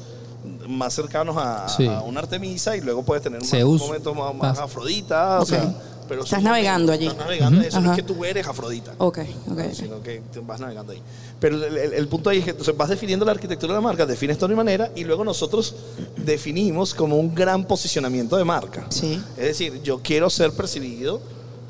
más 0.69 0.95
cercanos 0.95 1.37
a, 1.39 1.69
Sí. 1.69 1.87
a 1.87 2.01
una 2.03 2.21
Artemisa 2.21 2.77
y 2.77 2.81
luego 2.81 3.03
puedes 3.03 3.23
tener 3.25 3.41
más 3.41 3.49
Zeus. 3.51 3.81
momentos 3.81 4.15
más, 4.17 4.35
más. 4.35 4.59
Afrodita. 4.59 5.39
O 5.41 5.43
Ok. 5.43 5.49
sea, 5.49 5.75
pero 6.09 6.23
Estás 6.25 6.39
son 6.39 6.45
navegando 6.45 6.93
allí. 6.93 7.07
Estás 7.07 7.19
navegando, 7.25 7.59
Ujú. 7.59 7.69
eso 7.69 7.81
no 7.81 7.91
Ajá. 7.91 7.99
es 7.99 8.03
que 8.07 8.15
tú 8.15 8.25
eres 8.25 8.47
Afrodita. 8.47 8.93
Ok, 8.99 9.19
ok. 9.51 9.53
ok. 9.53 9.61
Sino 9.75 10.03
que 10.03 10.23
te 10.33 10.41
vas 10.41 10.59
navegando 10.61 10.93
ahí. 10.93 11.03
Pero 11.41 11.57
el, 11.65 11.77
el- 11.77 11.93
el 11.95 12.09
punto 12.09 12.31
ahí 12.31 12.39
es 12.39 12.45
que 12.45 12.51
entonces 12.53 12.75
vas 12.77 12.89
definiendo 12.89 13.25
la 13.27 13.33
arquitectura 13.33 13.73
de 13.75 13.79
la 13.79 13.83
marca, 13.83 14.07
defines 14.07 14.39
tono 14.39 14.55
y 14.55 14.57
manera, 14.57 14.91
y 14.97 15.05
luego 15.05 15.23
nosotros 15.25 15.75
definimos 16.17 16.95
como 16.95 17.17
un 17.17 17.35
gran 17.35 17.65
posicionamiento 17.65 18.37
de 18.37 18.45
marca. 18.45 18.87
Sí. 18.91 19.23
Es 19.37 19.45
decir, 19.45 19.83
yo 19.83 20.01
quiero 20.03 20.31
ser 20.31 20.53
percibido 20.53 21.21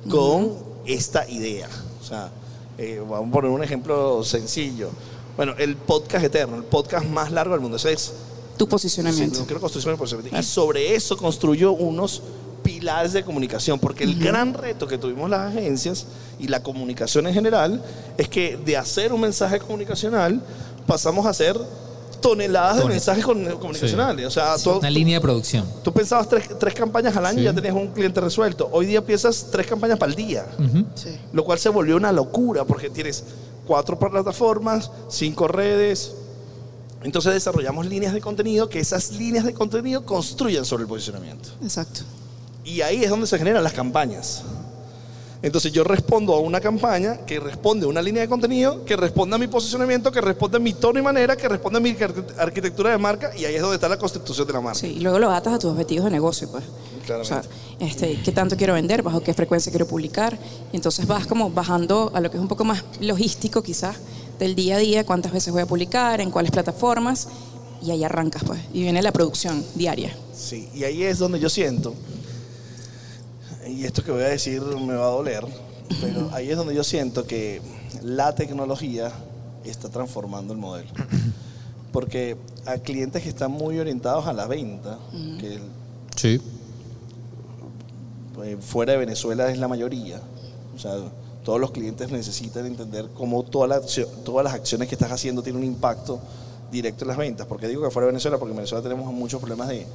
con 0.09 0.55
esta 0.86 1.28
idea. 1.28 1.68
O 2.01 2.05
sea, 2.05 2.31
eh, 2.78 3.02
vamos 3.09 3.28
a 3.28 3.33
poner 3.33 3.51
un 3.51 3.62
ejemplo 3.62 4.23
sencillo. 4.25 4.91
Bueno, 5.36 5.55
el 5.59 5.77
podcast 5.77 6.25
eterno, 6.25 6.57
el 6.57 6.65
podcast 6.65 7.07
más 7.07 7.31
largo 7.33 7.52
del 7.55 7.60
mundo. 7.60 7.77
Ese 7.77 7.93
es 7.93 8.12
Tu 8.58 8.68
posicionamiento. 8.68 9.38
no 9.38 9.46
quiero 9.46 9.60
construir 9.60 9.82
sobre 9.82 9.94
el 9.94 9.98
posicionamiento. 9.98 10.38
Y 10.38 10.42
sobre 10.42 10.94
eso 10.94 11.16
construyó 11.16 11.72
unos 11.72 12.22
pilares 12.62 13.12
de 13.12 13.24
comunicación, 13.24 13.78
porque 13.78 14.04
el 14.04 14.18
gran 14.18 14.52
reto 14.52 14.86
que 14.86 14.98
tuvimos 14.98 15.30
las 15.30 15.56
agencias 15.56 16.06
y 16.38 16.48
la 16.48 16.62
comunicación 16.62 17.26
en 17.26 17.34
general 17.34 17.82
es 18.18 18.28
que 18.28 18.56
de 18.58 18.76
hacer 18.76 19.12
un 19.12 19.22
mensaje 19.22 19.58
comunicacional 19.58 20.42
pasamos 20.86 21.24
a 21.24 21.30
hacer 21.30 21.58
toneladas 22.20 22.78
de 22.78 22.84
mensajes 22.84 23.24
comunicacionales. 23.24 24.26
O 24.26 24.30
sea, 24.30 24.56
tú, 24.58 24.72
Una 24.72 24.90
línea 24.90 25.16
de 25.16 25.20
producción. 25.20 25.64
tú 25.82 25.92
pensabas 25.92 26.28
tres, 26.28 26.48
tres 26.58 26.74
campañas 26.74 27.16
al 27.16 27.26
año 27.26 27.40
y 27.40 27.44
ya 27.44 27.54
tenías 27.54 27.74
un 27.74 27.88
cliente 27.88 28.20
resuelto. 28.20 28.68
Hoy 28.72 28.86
día 28.86 29.04
piensas 29.04 29.46
tres 29.50 29.66
campañas 29.66 29.98
para 29.98 30.10
el 30.10 30.16
día 30.16 30.46
lo 31.32 31.44
cual 31.44 31.58
se 31.58 31.68
volvió 31.68 31.96
una 31.96 32.12
locura 32.12 32.64
porque 32.64 32.90
tienes 32.90 33.24
cuatro 33.66 33.98
plataformas, 33.98 34.90
cinco 35.08 35.48
redes. 35.48 36.12
Entonces 37.02 37.33
desarrollamos 37.33 37.86
líneas 37.86 38.12
de 38.12 38.20
contenido 38.20 38.68
que 38.68 38.81
esas 38.81 39.12
líneas 39.12 39.44
de 39.44 39.55
contenido 39.55 40.05
construyan 40.05 40.65
sobre 40.65 40.83
el 40.83 40.89
posicionamiento. 40.89 41.49
Exacto. 41.62 42.01
Y 42.65 42.81
ahí 42.81 43.05
es 43.05 43.10
donde 43.10 43.27
se 43.27 43.39
generan 43.39 43.62
las 43.62 43.73
campañas. 43.73 44.43
Entonces 45.41 45.70
yo 45.70 45.85
respondo 45.85 46.35
a 46.35 46.41
una 46.41 46.60
campaña 46.60 47.18
que 47.25 47.39
responde 47.39 47.86
a 47.86 47.89
una 47.89 48.02
línea 48.02 48.23
de 48.23 48.28
contenido, 48.28 48.85
que 48.85 48.97
responde 48.97 49.36
a 49.36 49.39
mi 49.39 49.47
posicionamiento, 49.47 50.10
que 50.10 50.20
responde 50.20 50.57
a 50.57 50.60
mi 50.60 50.73
tono 50.73 50.99
y 50.99 51.02
manera, 51.02 51.36
que 51.36 51.49
responde 51.49 51.77
a 51.78 51.81
mi 51.81 51.94
arqu- 51.94 52.35
arquitectura 52.36 52.91
de 52.91 52.99
marca 52.99 53.31
y 53.36 53.44
ahí 53.44 53.55
es 53.55 53.60
donde 53.62 53.77
está 53.77 53.89
la 53.89 53.97
constitución 53.99 54.49
de 54.49 54.52
la 54.55 54.60
marca. 54.60 54.81
Sí, 54.81 54.89
y 54.97 55.01
luego 55.01 55.20
lo 55.20 55.31
atas 55.31 55.55
a 55.55 55.59
tus 55.60 55.70
objetivos 55.70 56.07
de 56.07 56.10
negocio, 56.10 56.51
pues. 56.51 56.65
O 56.65 57.25
sea, 57.25 57.41
Claramente. 57.43 57.49
este, 57.78 58.20
qué 58.25 58.33
tanto 58.33 58.57
quiero 58.57 58.75
vender, 58.75 59.02
bajo 59.05 59.20
qué 59.20 59.33
frecuencia 59.33 59.70
quiero 59.70 59.86
publicar. 59.86 60.36
Y 60.73 60.77
entonces 60.77 61.07
vas 61.07 61.28
como 61.28 61.49
bajando 61.51 62.10
a 62.12 62.20
lo 62.20 62.31
que 62.33 62.36
es 62.36 62.41
un 62.43 62.49
poco 62.49 62.65
más 62.65 62.85
logístico 63.01 63.62
quizás 63.62 63.97
del 64.39 64.55
día 64.55 64.76
a 64.76 64.78
día, 64.78 65.05
cuántas 65.07 65.33
veces 65.33 65.52
voy 65.52 65.62
a 65.62 65.67
publicar, 65.67 66.20
en 66.20 66.31
cuáles 66.31 66.50
plataformas, 66.52 67.28
y 67.83 67.91
ahí 67.91 68.05
arrancas, 68.05 68.42
pues. 68.44 68.60
Y 68.73 68.83
viene 68.83 69.02
la 69.02 69.12
producción 69.12 69.65
diaria. 69.75 70.15
Sí, 70.34 70.68
y 70.75 70.84
ahí 70.84 71.02
es 71.02 71.18
donde 71.18 71.41
yo 71.41 71.49
siento, 71.49 71.94
y 73.67 73.84
esto 73.84 74.02
que 74.02 74.10
voy 74.12 74.23
a 74.23 74.28
decir 74.28 74.62
me 74.62 74.94
va 74.94 75.07
a 75.07 75.10
doler, 75.10 75.44
pero 76.00 76.31
ahí 76.33 76.50
es 76.50 76.57
donde 76.57 76.75
yo 76.75 76.84
siento 76.84 77.26
que 77.26 77.60
la 78.02 78.34
tecnología 78.34 79.12
está 79.65 79.89
transformando 79.89 80.52
el 80.55 80.58
modelo. 80.58 80.89
Porque 81.92 82.36
a 82.67 82.76
clientes 82.78 83.23
que 83.23 83.28
están 83.31 83.50
muy 83.50 83.78
orientados 83.78 84.26
a 84.26 84.33
la 84.33 84.47
venta, 84.47 84.99
que 85.41 85.58
Sí. 86.17 86.41
eh, 88.44 88.57
fuera 88.60 88.92
de 88.92 88.99
Venezuela 88.99 89.50
es 89.50 89.58
la 89.58 89.68
mayoría, 89.68 90.20
o 90.75 90.78
sea, 90.78 90.92
todos 91.49 91.59
los 91.62 91.70
clientes 91.70 92.10
necesitan 92.10 92.67
entender 92.67 93.07
cómo 93.15 93.43
toda 93.43 93.67
la 93.67 93.81
todas 94.23 94.44
las 94.44 94.52
acciones 94.52 94.86
que 94.86 94.94
estás 94.97 95.10
haciendo 95.10 95.43
tienen 95.43 95.62
un 95.62 95.67
impacto 95.67 96.20
directo 96.70 97.05
en 97.05 97.09
las 97.09 97.17
ventas. 97.17 97.47
¿Por 97.47 97.59
qué 97.59 97.67
digo 97.68 97.83
que 97.83 97.91
fuera 97.91 98.05
de 98.05 98.12
Venezuela? 98.12 98.36
Porque 98.36 98.51
en 98.51 98.57
Venezuela 98.59 98.83
tenemos 98.83 99.10
muchos 99.15 99.41
problemas 99.41 99.68
de, 99.68 99.86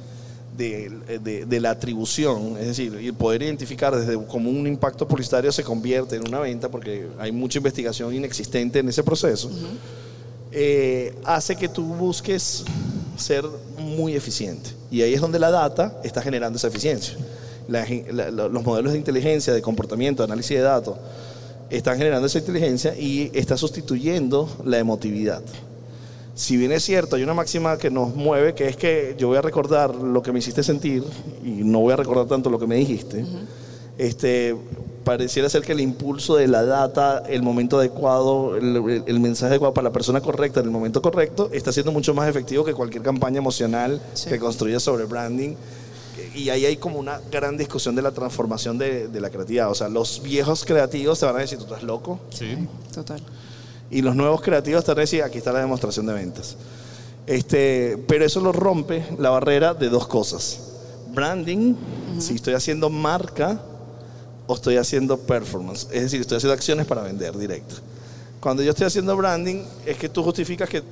de, 0.58 1.20
de- 1.22 1.46
de 1.46 1.60
la 1.60 1.70
atribución, 1.70 2.56
es 2.58 2.66
decir, 2.66 2.92
el 2.96 3.14
poder 3.14 3.42
identificar 3.42 3.94
desde 3.94 4.20
cómo 4.26 4.50
un 4.50 4.66
impacto 4.66 5.06
publicitario 5.06 5.52
se 5.52 5.62
convierte 5.62 6.16
en 6.16 6.26
una 6.26 6.40
venta, 6.40 6.68
porque 6.68 7.06
hay 7.20 7.30
mucha 7.30 7.58
investigación 7.58 8.12
inexistente 8.12 8.80
en 8.80 8.88
ese 8.88 9.04
proceso, 9.04 9.48
eh, 10.50 11.14
hace 11.24 11.54
que 11.54 11.68
tú 11.68 11.84
busques 11.84 12.64
ser 13.16 13.44
muy 13.78 14.16
eficiente. 14.16 14.70
Y 14.90 15.02
ahí 15.02 15.14
es 15.14 15.20
donde 15.20 15.38
la 15.38 15.52
data 15.52 16.00
está 16.02 16.20
generando 16.20 16.56
esa 16.56 16.66
eficiencia. 16.66 17.16
La- 17.68 17.86
la- 18.10 18.30
los 18.48 18.64
modelos 18.64 18.90
de 18.92 18.98
inteligencia, 18.98 19.52
de 19.54 19.62
comportamiento, 19.62 20.22
de 20.22 20.24
análisis 20.24 20.56
de 20.56 20.62
datos, 20.64 20.96
están 21.76 21.98
generando 21.98 22.26
esa 22.26 22.38
inteligencia 22.38 22.96
y 22.96 23.30
está 23.34 23.56
sustituyendo 23.56 24.48
la 24.64 24.78
emotividad. 24.78 25.42
Si 26.34 26.56
bien 26.56 26.72
es 26.72 26.82
cierto, 26.84 27.14
hay 27.16 27.22
una 27.22 27.34
máxima 27.34 27.78
que 27.78 27.90
nos 27.90 28.14
mueve, 28.16 28.54
que 28.54 28.68
es 28.68 28.76
que 28.76 29.14
yo 29.16 29.28
voy 29.28 29.36
a 29.36 29.42
recordar 29.42 29.94
lo 29.94 30.20
que 30.22 30.32
me 30.32 30.40
hiciste 30.40 30.62
sentir 30.64 31.04
y 31.44 31.50
no 31.62 31.80
voy 31.80 31.92
a 31.92 31.96
recordar 31.96 32.26
tanto 32.26 32.50
lo 32.50 32.58
que 32.58 32.66
me 32.66 32.76
dijiste. 32.76 33.24
este, 33.96 34.56
pareciera 35.04 35.48
ser 35.48 35.62
que 35.62 35.70
el 35.72 35.80
impulso 35.80 36.34
de 36.34 36.48
la 36.48 36.64
data, 36.64 37.22
el 37.28 37.42
momento 37.42 37.78
adecuado, 37.78 38.56
el, 38.56 38.76
el- 38.76 39.02
el 39.06 39.20
mensaje 39.20 39.50
adecuado 39.52 39.72
para 39.74 39.84
la 39.84 39.92
persona 39.92 40.20
correcta 40.20 40.58
en 40.60 40.66
el 40.66 40.72
momento 40.72 41.00
correcto, 41.02 41.48
está 41.52 41.70
siendo 41.72 41.92
mucho 41.92 42.12
más 42.14 42.28
efectivo 42.28 42.64
que 42.64 42.74
cualquier 42.74 43.02
campaña 43.04 43.38
emocional 43.38 44.00
Sí. 44.14 44.30
que 44.30 44.38
construya 44.40 44.80
sobre 44.80 45.04
branding. 45.04 45.54
Y 46.34 46.50
ahí 46.50 46.66
hay 46.66 46.76
como 46.76 46.98
una 46.98 47.20
gran 47.30 47.56
discusión 47.56 47.94
de 47.94 48.02
la 48.02 48.10
transformación 48.10 48.76
de, 48.76 49.08
de 49.08 49.20
la 49.20 49.30
creatividad. 49.30 49.70
O 49.70 49.74
sea, 49.74 49.88
los 49.88 50.22
viejos 50.22 50.64
creativos 50.64 51.20
te 51.20 51.26
van 51.26 51.36
a 51.36 51.40
decir, 51.40 51.58
tú 51.58 51.64
estás 51.64 51.82
loco. 51.82 52.20
Sí. 52.30 52.56
Total. 52.92 53.22
Y 53.90 54.02
los 54.02 54.16
nuevos 54.16 54.40
creativos 54.40 54.84
te 54.84 54.90
van 54.90 54.98
a 54.98 55.00
decir, 55.02 55.22
aquí 55.22 55.38
está 55.38 55.52
la 55.52 55.60
demostración 55.60 56.06
de 56.06 56.12
ventas. 56.12 56.56
Este, 57.26 57.96
pero 58.06 58.24
eso 58.24 58.40
lo 58.40 58.52
rompe 58.52 59.06
la 59.18 59.30
barrera 59.30 59.74
de 59.74 59.88
dos 59.88 60.06
cosas. 60.06 60.60
Branding, 61.14 61.74
si 62.18 62.34
estoy 62.34 62.54
haciendo 62.54 62.90
marca 62.90 63.60
o 64.46 64.54
estoy 64.54 64.76
haciendo 64.76 65.16
performance. 65.18 65.86
Es 65.92 66.02
decir, 66.02 66.20
estoy 66.20 66.38
haciendo 66.38 66.54
acciones 66.54 66.86
para 66.86 67.02
vender 67.02 67.36
directo. 67.36 67.76
Cuando 68.40 68.62
yo 68.62 68.70
estoy 68.70 68.86
haciendo 68.86 69.16
branding, 69.16 69.62
es 69.86 69.96
que 69.96 70.08
tú 70.08 70.22
justificas 70.22 70.68
que 70.68 70.82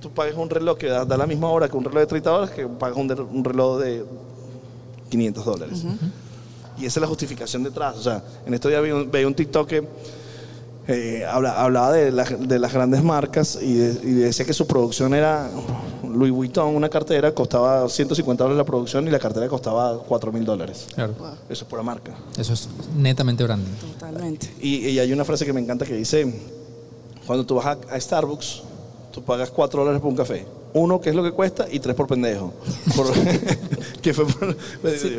tú 0.00 0.10
pagues 0.10 0.34
un 0.34 0.50
reloj 0.50 0.76
que 0.76 0.88
da, 0.88 1.04
da 1.04 1.16
la 1.16 1.26
misma 1.26 1.48
hora 1.48 1.68
que 1.68 1.76
un 1.76 1.84
reloj 1.84 2.00
de 2.00 2.06
30 2.06 2.30
dólares 2.30 2.54
que 2.54 2.66
pagas 2.66 2.96
un 2.98 3.44
reloj 3.44 3.80
de 3.80 4.04
500 5.08 5.44
dólares. 5.44 5.84
Y 6.78 6.86
esa 6.86 7.00
es 7.00 7.02
la 7.02 7.06
justificación 7.08 7.62
detrás. 7.64 7.96
O 7.96 8.02
sea, 8.02 8.22
en 8.46 8.54
estos 8.54 8.70
días 8.70 8.80
veía 8.82 8.94
un, 8.94 9.10
veía 9.10 9.26
un 9.26 9.34
TikTok 9.34 9.66
que 9.68 9.88
eh, 10.86 11.24
habla- 11.28 11.60
hablaba 11.62 11.92
de, 11.92 12.10
la- 12.12 12.24
de 12.24 12.58
las 12.58 12.72
grandes 12.72 13.02
marcas 13.02 13.58
y, 13.60 13.74
de- 13.74 14.00
y 14.08 14.12
decía 14.14 14.46
que 14.46 14.54
su 14.54 14.66
producción 14.66 15.12
era 15.12 15.50
Louis 16.02 16.32
Vuitton, 16.32 16.74
una 16.74 16.88
cartera, 16.88 17.34
costaba 17.34 17.86
150 17.88 18.42
dólares 18.44 18.56
la 18.58 18.64
producción 18.64 19.06
y 19.06 19.10
la 19.10 19.18
cartera 19.18 19.48
costaba 19.48 19.98
4 19.98 20.32
mil 20.32 20.44
dólares. 20.44 20.86
Claro. 20.94 21.14
Eso 21.50 21.64
es 21.64 21.68
pura 21.68 21.82
marca. 21.82 22.12
Eso 22.38 22.52
es 22.54 22.68
netamente 22.96 23.44
branding. 23.44 23.72
Totalmente. 23.92 24.54
Y, 24.62 24.88
y 24.88 24.98
hay 24.98 25.12
una 25.12 25.24
frase 25.24 25.44
que 25.44 25.52
me 25.52 25.60
encanta 25.60 25.84
que 25.84 25.94
dice, 25.94 26.32
cuando 27.26 27.44
tú 27.44 27.56
vas 27.56 27.66
a, 27.66 27.78
a 27.94 28.00
Starbucks, 28.00 28.62
tú 29.12 29.22
pagas 29.22 29.50
4 29.50 29.80
dólares 29.80 30.00
por 30.00 30.10
un 30.10 30.16
café. 30.16 30.46
Uno, 30.74 31.00
que 31.00 31.10
es 31.10 31.16
lo 31.16 31.22
que 31.22 31.32
cuesta, 31.32 31.66
y 31.70 31.80
tres 31.80 31.94
por 31.96 32.06
pendejo. 32.06 32.52
Por- 32.94 33.12
que 34.02 34.12
fue 34.14 34.26
por- 34.26 34.56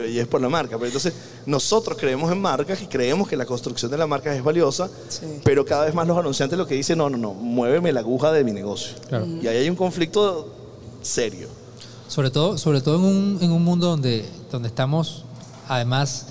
Y 0.10 0.20
es 0.20 0.28
por 0.28 0.40
la 0.42 0.50
marca. 0.50 0.76
Pero 0.78 0.86
entonces, 0.88 1.14
nosotros 1.46 1.98
creemos 2.00 2.32
en 2.32 2.40
marcas 2.40 2.82
y 2.82 2.86
creemos 2.86 3.28
que 3.28 3.36
la 3.36 3.46
construcción 3.46 3.90
de 3.92 3.98
la 3.98 4.06
marca 4.08 4.34
es 4.36 4.44
valiosa, 4.44 4.90
Sí. 5.10 5.26
pero 5.44 5.66
cada 5.66 5.86
vez 5.86 5.94
más 5.96 6.08
los 6.08 6.18
anunciantes 6.18 6.58
lo 6.58 6.68
que 6.68 6.76
dicen, 6.76 6.98
no, 7.00 7.10
no, 7.10 7.18
no, 7.18 7.34
muéveme 7.34 7.92
la 7.92 8.02
aguja 8.02 8.32
de 8.32 8.44
mi 8.44 8.52
negocio. 8.52 8.96
Claro. 9.08 9.26
Y 9.26 9.48
ahí 9.48 9.58
hay 9.58 9.70
un 9.70 9.76
conflicto 9.76 10.54
serio. 11.02 11.48
Sobre 12.08 12.30
todo, 12.32 12.58
sobre 12.58 12.82
todo 12.82 12.96
en 12.98 13.02
un, 13.04 13.38
en 13.42 13.52
un 13.52 13.64
mundo 13.64 13.88
donde, 13.88 14.26
donde 14.52 14.68
estamos, 14.68 15.26
además, 15.68 16.26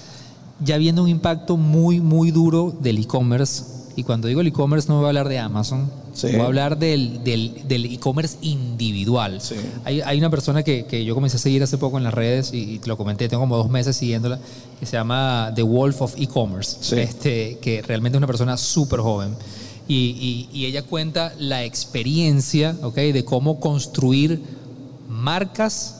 ya 0.61 0.77
viendo 0.77 1.03
un 1.03 1.09
impacto 1.09 1.57
muy, 1.57 2.01
muy 2.01 2.31
duro 2.31 2.75
del 2.81 2.99
e-commerce. 2.99 3.65
Y 3.97 4.03
cuando 4.05 4.29
digo 4.29 4.41
el 4.41 4.47
e-commerce 4.49 4.89
no 4.89 4.97
voy 4.97 5.05
a 5.05 5.09
hablar 5.09 5.29
de 5.29 5.39
Amazon, 5.39 5.91
Sí. 6.21 6.33
voy 6.33 6.41
a 6.41 6.45
hablar 6.47 6.79
del, 6.79 7.23
del, 7.23 7.63
del 7.69 7.85
e-commerce 7.87 8.39
individual. 8.43 9.41
Sí. 9.41 9.55
Hay, 9.85 10.01
hay 10.01 10.19
una 10.19 10.31
persona 10.31 10.63
que, 10.65 10.85
que 10.87 11.05
yo 11.05 11.15
comencé 11.15 11.37
a 11.37 11.41
seguir 11.41 11.63
hace 11.63 11.79
poco 11.79 11.97
en 11.99 12.03
las 12.05 12.13
redes 12.13 12.53
y, 12.53 12.75
y 12.75 12.79
te 12.81 12.89
lo 12.89 12.97
comenté, 12.97 13.29
tengo 13.29 13.43
como 13.45 13.57
dos 13.57 13.71
meses 13.71 13.97
siguiéndola, 13.97 14.41
que 14.81 14.87
se 14.87 14.93
llama 14.97 15.53
The 15.55 15.63
Wolf 15.63 16.03
of 16.03 16.15
E-Commerce, 16.19 16.79
Sí. 16.81 16.97
este, 16.99 17.59
que 17.63 17.83
realmente 17.83 18.17
es 18.17 18.19
una 18.19 18.27
persona 18.27 18.57
súper 18.57 19.01
joven. 19.01 19.37
Y, 19.87 20.49
y- 20.53 20.59
y 20.59 20.67
ella 20.67 20.83
cuenta 20.83 21.33
la 21.39 21.63
experiencia 21.65 22.77
¿ok? 22.83 22.97
de 22.97 23.25
cómo 23.25 23.61
construir 23.61 24.43
marcas 25.09 25.95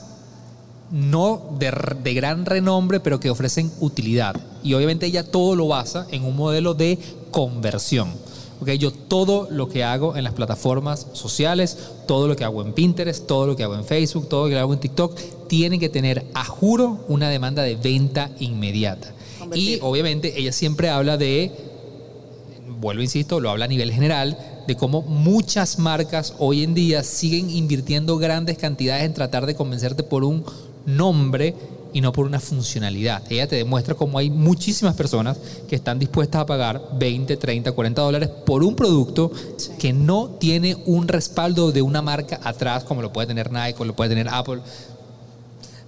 no 0.91 1.55
de, 1.59 1.71
de 2.03 2.13
gran 2.13 2.45
renombre, 2.45 2.99
pero 2.99 3.19
que 3.19 3.29
ofrecen 3.29 3.71
utilidad. 3.79 4.35
Y 4.63 4.73
obviamente 4.73 5.05
ella 5.05 5.23
todo 5.23 5.55
lo 5.55 5.67
basa 5.67 6.07
en 6.11 6.23
un 6.25 6.35
modelo 6.35 6.73
de 6.73 6.97
conversión. 7.31 8.09
Ok, 8.61 8.71
Yo 8.71 8.91
todo 8.91 9.47
lo 9.49 9.69
que 9.69 9.83
hago 9.83 10.15
en 10.15 10.23
las 10.23 10.33
plataformas 10.33 11.07
sociales, 11.13 11.77
todo 12.07 12.27
lo 12.27 12.35
que 12.35 12.43
hago 12.43 12.61
en 12.61 12.73
Pinterest, 12.73 13.25
todo 13.25 13.47
lo 13.47 13.55
que 13.55 13.63
hago 13.63 13.75
en 13.75 13.85
Facebook, 13.85 14.27
todo 14.27 14.45
lo 14.45 14.49
que 14.49 14.57
hago 14.57 14.73
en 14.73 14.79
TikTok, 14.79 15.17
tiene 15.47 15.79
que 15.79 15.89
tener, 15.89 16.25
a 16.33 16.43
juro, 16.43 17.05
una 17.07 17.29
demanda 17.29 17.63
de 17.63 17.75
venta 17.75 18.31
inmediata. 18.39 19.13
Y 19.53 19.79
obviamente 19.81 20.37
ella 20.37 20.51
siempre 20.51 20.89
habla 20.89 21.17
de 21.17 21.51
vuelvo, 22.79 23.01
insisto, 23.01 23.39
lo 23.39 23.49
habla 23.49 23.65
a 23.65 23.67
nivel 23.67 23.91
general, 23.91 24.37
de 24.67 24.75
cómo 24.75 25.01
muchas 25.01 25.79
marcas 25.79 26.33
hoy 26.39 26.63
en 26.63 26.73
día 26.73 27.03
siguen 27.03 27.49
invirtiendo 27.49 28.17
grandes 28.17 28.57
cantidades 28.57 29.03
en 29.03 29.13
tratar 29.13 29.45
de 29.45 29.55
convencerte 29.55 30.03
por 30.03 30.23
un 30.23 30.43
nombre 30.85 31.55
y 31.93 32.01
no 32.01 32.11
por 32.11 32.25
una 32.25 32.39
funcionalidad. 32.39 33.23
Ella 33.29 33.47
te 33.47 33.55
demuestra 33.55 33.95
cómo 33.95 34.17
hay 34.17 34.29
muchísimas 34.29 34.95
personas 34.95 35.37
que 35.67 35.75
están 35.75 35.99
dispuestas 35.99 36.41
a 36.41 36.45
pagar 36.45 36.81
20, 36.99 37.35
30, 37.37 37.71
40 37.71 38.01
dólares 38.01 38.29
por 38.45 38.63
un 38.63 38.75
producto 38.75 39.31
que 39.79 39.91
no 39.93 40.29
tiene 40.39 40.77
un 40.85 41.07
respaldo 41.07 41.71
de 41.71 41.81
una 41.81 42.01
marca 42.01 42.39
atrás, 42.43 42.83
como 42.83 43.01
lo 43.01 43.11
puede 43.13 43.27
tener 43.27 43.51
Nike 43.51 43.75
o 43.79 43.85
lo 43.85 43.95
puede 43.95 44.09
tener 44.11 44.27
Apple 44.29 44.61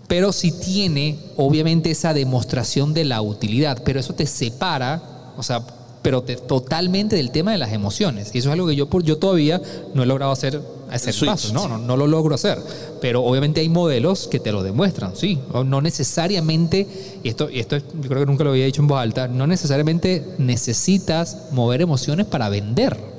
pero 0.07 0.33
sí 0.33 0.51
tiene 0.51 1.17
obviamente 1.37 1.89
esa 1.91 2.13
demostración 2.13 2.93
de 2.93 3.05
la 3.05 3.21
utilidad, 3.21 3.81
pero 3.85 3.97
eso 3.97 4.13
te 4.13 4.25
separa, 4.25 5.01
o 5.37 5.41
sea, 5.43 5.65
pero 6.01 6.21
te- 6.23 6.35
totalmente 6.35 7.15
del 7.15 7.31
tema 7.31 7.53
de 7.53 7.57
las 7.57 7.71
emociones. 7.71 8.29
Y 8.33 8.39
eso 8.39 8.49
es 8.49 8.53
algo 8.53 8.67
que 8.67 8.75
yo, 8.75 8.89
por, 8.89 9.03
yo 9.03 9.17
todavía 9.19 9.61
no 9.93 10.03
he 10.03 10.05
logrado 10.05 10.33
hacer, 10.33 10.61
hacer 10.95 11.13
switch, 11.13 11.29
paso, 11.31 11.53
no, 11.53 11.67
no, 11.67 11.77
no 11.77 11.97
lo 11.97 12.07
logro 12.07 12.35
hacer. 12.35 12.57
Pero 13.01 13.23
obviamente 13.23 13.61
hay 13.61 13.69
modelos 13.69 14.27
que 14.27 14.39
te 14.39 14.51
lo 14.51 14.63
demuestran, 14.63 15.15
sí. 15.15 15.39
O 15.53 15.63
No 15.63 15.81
necesariamente, 15.81 16.87
y 17.23 17.29
esto, 17.29 17.49
y 17.49 17.59
esto 17.59 17.75
es- 17.75 17.83
yo 18.01 18.07
creo 18.09 18.19
que 18.21 18.25
nunca 18.25 18.43
lo 18.43 18.51
había 18.51 18.65
dicho 18.65 18.81
en 18.81 18.87
voz 18.87 18.99
alta, 18.99 19.27
no 19.27 19.47
necesariamente 19.47 20.25
necesitas 20.37 21.37
mover 21.51 21.81
emociones 21.81 22.25
para 22.27 22.49
vender 22.49 23.11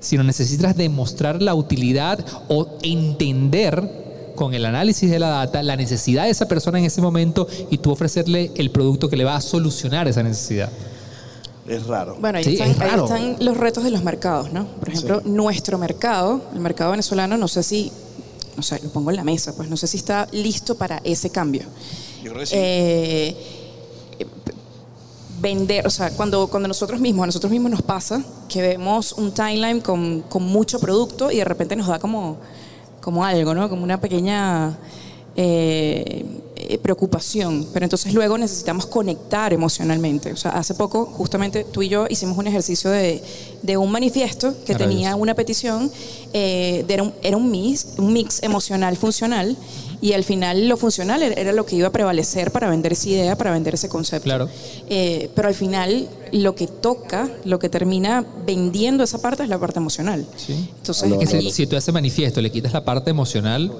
sino 0.00 0.22
necesitas 0.22 0.76
demostrar 0.76 1.42
la 1.42 1.56
utilidad 1.56 2.24
o 2.48 2.68
entender 2.82 4.32
con 4.36 4.54
el 4.54 4.64
análisis 4.64 5.10
de 5.10 5.18
la 5.18 5.28
data 5.28 5.60
la 5.64 5.74
necesidad 5.74 6.22
de 6.22 6.30
esa 6.30 6.46
persona 6.46 6.78
en 6.78 6.84
ese 6.84 7.00
momento 7.00 7.48
y 7.68 7.78
tú 7.78 7.90
ofrecerle 7.90 8.52
el 8.54 8.70
producto 8.70 9.08
que 9.08 9.16
le 9.16 9.24
va 9.24 9.34
a 9.34 9.40
solucionar 9.40 10.06
esa 10.06 10.22
necesidad. 10.22 10.70
Es 11.68 11.86
raro. 11.86 12.16
Bueno, 12.20 12.38
ahí, 12.38 12.44
Sí, 12.44 12.52
están, 12.54 12.70
es 12.70 12.80
ahí 12.80 12.90
raro. 12.90 13.04
están 13.04 13.36
los 13.40 13.56
retos 13.56 13.84
de 13.84 13.90
los 13.90 14.02
mercados, 14.02 14.52
¿no? 14.52 14.66
Por 14.66 14.88
ejemplo, 14.88 15.20
nuestro 15.24 15.78
mercado, 15.78 16.40
el 16.54 16.60
mercado 16.60 16.90
venezolano, 16.92 17.36
no 17.36 17.46
sé 17.48 17.62
si, 17.62 17.92
no 18.56 18.62
sé, 18.62 18.80
lo 18.82 18.90
pongo 18.90 19.10
en 19.10 19.16
la 19.16 19.24
mesa, 19.24 19.54
pues 19.54 19.68
no 19.68 19.76
sé 19.76 19.86
si 19.86 19.98
está 19.98 20.26
listo 20.32 20.76
para 20.76 21.00
ese 21.04 21.30
cambio. 21.30 21.62
Yo 22.22 22.30
creo 22.30 22.40
que 22.40 22.46
sí. 22.46 22.54
Eh, 22.56 23.36
vender, 25.40 25.86
o 25.86 25.90
sea, 25.90 26.10
cuando, 26.10 26.48
cuando 26.48 26.66
nosotros 26.68 27.00
mismos, 27.00 27.22
a 27.22 27.26
nosotros 27.26 27.50
mismos 27.52 27.70
nos 27.70 27.82
pasa 27.82 28.22
que 28.48 28.60
vemos 28.60 29.12
un 29.12 29.32
timeline 29.32 29.80
con, 29.80 30.22
con 30.22 30.42
mucho 30.42 30.80
producto 30.80 31.30
y 31.30 31.36
de 31.36 31.44
repente 31.44 31.76
nos 31.76 31.86
da 31.86 31.98
como, 31.98 32.38
como 33.00 33.24
algo, 33.24 33.54
¿no? 33.54 33.68
Como 33.68 33.84
una 33.84 34.00
pequeña 34.00 34.76
eh, 35.36 36.24
eh, 36.58 36.78
preocupación, 36.78 37.66
pero 37.72 37.84
entonces 37.84 38.12
luego 38.14 38.36
necesitamos 38.38 38.86
conectar 38.86 39.52
emocionalmente. 39.52 40.32
O 40.32 40.36
sea, 40.36 40.52
hace 40.52 40.74
poco, 40.74 41.06
justamente 41.06 41.64
tú 41.64 41.82
y 41.82 41.88
yo 41.88 42.06
hicimos 42.10 42.36
un 42.38 42.46
ejercicio 42.46 42.90
de, 42.90 43.22
de 43.62 43.76
un 43.76 43.90
manifiesto 43.90 44.54
que 44.66 44.74
tenía 44.74 45.14
una 45.16 45.34
petición, 45.34 45.90
eh, 46.32 46.84
de- 46.86 46.94
era, 46.94 47.02
un, 47.02 47.12
era 47.22 47.36
un 47.36 47.50
mix, 47.50 47.86
un 47.98 48.12
mix 48.12 48.42
emocional 48.42 48.96
funcional, 48.96 49.56
y 50.00 50.12
al 50.12 50.22
final 50.22 50.68
lo 50.68 50.76
funcional 50.76 51.22
era, 51.22 51.34
era 51.34 51.52
lo 51.52 51.66
que 51.66 51.74
iba 51.74 51.88
a 51.88 51.92
prevalecer 51.92 52.52
para 52.52 52.68
vender 52.70 52.92
esa 52.92 53.08
idea, 53.08 53.36
para 53.36 53.50
vender 53.50 53.74
ese 53.74 53.88
concepto. 53.88 54.24
Claro. 54.24 54.48
Eh, 54.88 55.28
pero 55.34 55.48
al 55.48 55.54
final 55.54 56.08
lo 56.30 56.54
que 56.54 56.66
toca, 56.68 57.28
lo 57.44 57.58
que 57.58 57.68
termina 57.68 58.24
vendiendo 58.46 59.02
esa 59.02 59.20
parte 59.20 59.42
es 59.42 59.48
la 59.48 59.58
parte 59.58 59.78
emocional. 59.80 60.24
Entonces, 60.48 61.10
Es 61.10 61.18
que 61.18 61.26
si, 61.40 61.50
si 61.50 61.66
tú 61.66 61.74
a 61.74 61.80
ese 61.80 61.90
manifiesto 61.90 62.40
le 62.40 62.50
quitas 62.52 62.72
la 62.72 62.84
parte 62.84 63.10
emocional, 63.10 63.72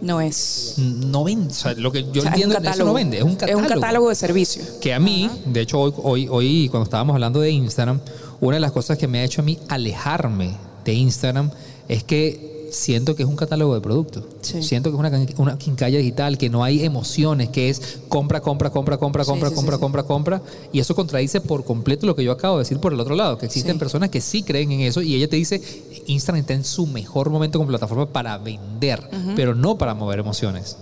no 0.00 0.20
es... 0.20 0.74
no 0.76 1.24
vende. 1.24 1.48
O 1.48 1.56
sea, 1.56 1.74
lo 1.74 1.92
que 1.92 2.04
yo 2.04 2.20
o 2.20 2.22
sea, 2.22 2.32
es 2.32 2.42
entiendo, 2.42 2.56
eso 2.58 2.84
no 2.84 2.94
vende, 2.94 3.18
es 3.18 3.24
un 3.24 3.36
catálogo. 3.36 3.58
Es 3.58 3.66
un 3.66 3.74
catálogo 3.74 4.08
de 4.08 4.14
servicio. 4.14 4.62
Que 4.80 4.94
a 4.94 5.00
mí, 5.00 5.30
de 5.46 5.60
hecho, 5.60 5.80
hoy, 5.80 5.92
hoy, 6.02 6.28
hoy 6.28 6.68
cuando 6.68 6.84
estábamos 6.84 7.14
hablando 7.14 7.40
de 7.40 7.50
Instagram, 7.50 8.00
una 8.40 8.56
de 8.56 8.60
las 8.60 8.72
cosas 8.72 8.98
que 8.98 9.06
me 9.06 9.20
ha 9.20 9.24
hecho 9.24 9.42
a 9.42 9.44
mí 9.44 9.58
alejarme 9.68 10.56
de 10.84 10.94
Instagram 10.94 11.50
es 11.88 12.04
que 12.04 12.59
siento 12.70 13.14
que 13.16 13.22
es 13.22 13.28
un 13.28 13.36
catálogo 13.36 13.74
de 13.74 13.80
productos. 13.80 14.24
Sí. 14.40 14.62
Siento 14.62 14.90
que 14.90 14.96
es 14.96 15.00
una, 15.00 15.26
una 15.38 15.58
quincalla 15.58 15.98
digital, 15.98 16.38
que 16.38 16.48
no 16.48 16.62
hay 16.64 16.84
emociones, 16.84 17.48
que 17.50 17.68
es 17.68 17.98
compra, 18.08 18.40
compra, 18.40 18.70
compra, 18.70 18.96
compra, 18.98 19.24
Sí, 19.24 19.30
compra, 19.30 19.48
sí, 19.50 19.54
compra, 19.54 19.74
sí, 19.74 19.78
sí. 19.78 19.80
compra, 19.80 20.02
compra. 20.04 20.42
Y 20.72 20.80
eso 20.80 20.94
contradice 20.94 21.40
por 21.40 21.64
completo 21.64 22.06
lo 22.06 22.14
que 22.16 22.24
yo 22.24 22.32
acabo 22.32 22.56
de 22.56 22.62
decir 22.64 22.78
por 22.78 22.92
el 22.92 23.00
otro 23.00 23.14
lado, 23.14 23.38
que 23.38 23.46
existen 23.46 23.74
Sí. 23.74 23.78
personas 23.78 24.10
que 24.10 24.20
sí 24.20 24.42
creen 24.42 24.72
en 24.72 24.80
eso 24.80 25.02
y 25.02 25.14
ella 25.14 25.28
te 25.28 25.36
dice, 25.36 25.60
Instagram 26.06 26.40
está 26.40 26.54
en 26.54 26.64
su 26.64 26.86
mejor 26.86 27.30
momento 27.30 27.58
como 27.58 27.68
plataforma 27.68 28.06
para 28.06 28.38
vender, 28.38 29.02
pero 29.36 29.54
no 29.54 29.76
para 29.78 29.94
mover 29.94 30.18
emociones. 30.20 30.76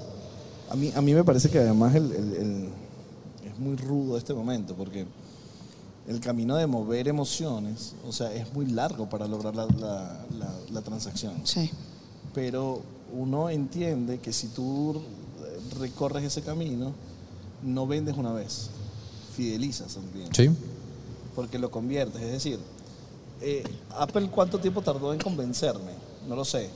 A 0.71 0.77
mí, 0.77 0.93
a 0.95 1.01
mí 1.01 1.15
me 1.15 1.25
parece 1.25 1.49
que 1.51 1.59
además 1.59 1.95
el- 1.95 2.13
el- 2.13 2.33
el- 2.35 2.69
es 3.51 3.59
muy 3.59 3.77
rudo 3.77 4.19
este 4.19 4.35
momento 4.35 4.75
porque 4.75 5.07
el 6.09 6.21
camino 6.21 6.57
de 6.57 6.67
mover 6.67 7.07
emociones, 7.07 7.95
o 8.09 8.13
sea, 8.13 8.33
es 8.33 8.53
muy 8.55 8.67
largo 8.67 9.09
para 9.09 9.27
lograr 9.29 9.55
la, 9.55 9.67
la- 9.67 10.25
la- 10.39 10.55
la 10.73 10.81
transacción. 10.83 11.35
Sí. 11.45 11.71
Pero 12.35 12.81
uno 13.13 13.51
entiende 13.51 14.19
que 14.19 14.33
si 14.33 14.49
tú 14.49 15.01
recorres 15.79 16.25
ese 16.25 16.43
camino, 16.43 16.93
no 17.63 17.87
vendes 17.87 18.17
una 18.17 18.33
vez, 18.33 18.71
fidelizas 19.37 19.97
a 19.97 20.01
un 20.01 20.07
cliente. 20.09 20.49
Sí. 20.49 20.51
Porque 21.37 21.59
lo 21.59 21.71
conviertes. 21.71 22.21
Es 22.23 22.33
decir, 22.33 22.59
eh, 23.41 23.63
Apple 23.97 24.29
cuánto 24.31 24.59
tiempo 24.59 24.81
tardó 24.83 25.13
en 25.13 25.21
convencerme, 25.21 25.93
no 26.29 26.35
lo 26.37 26.45
sé. 26.45 26.71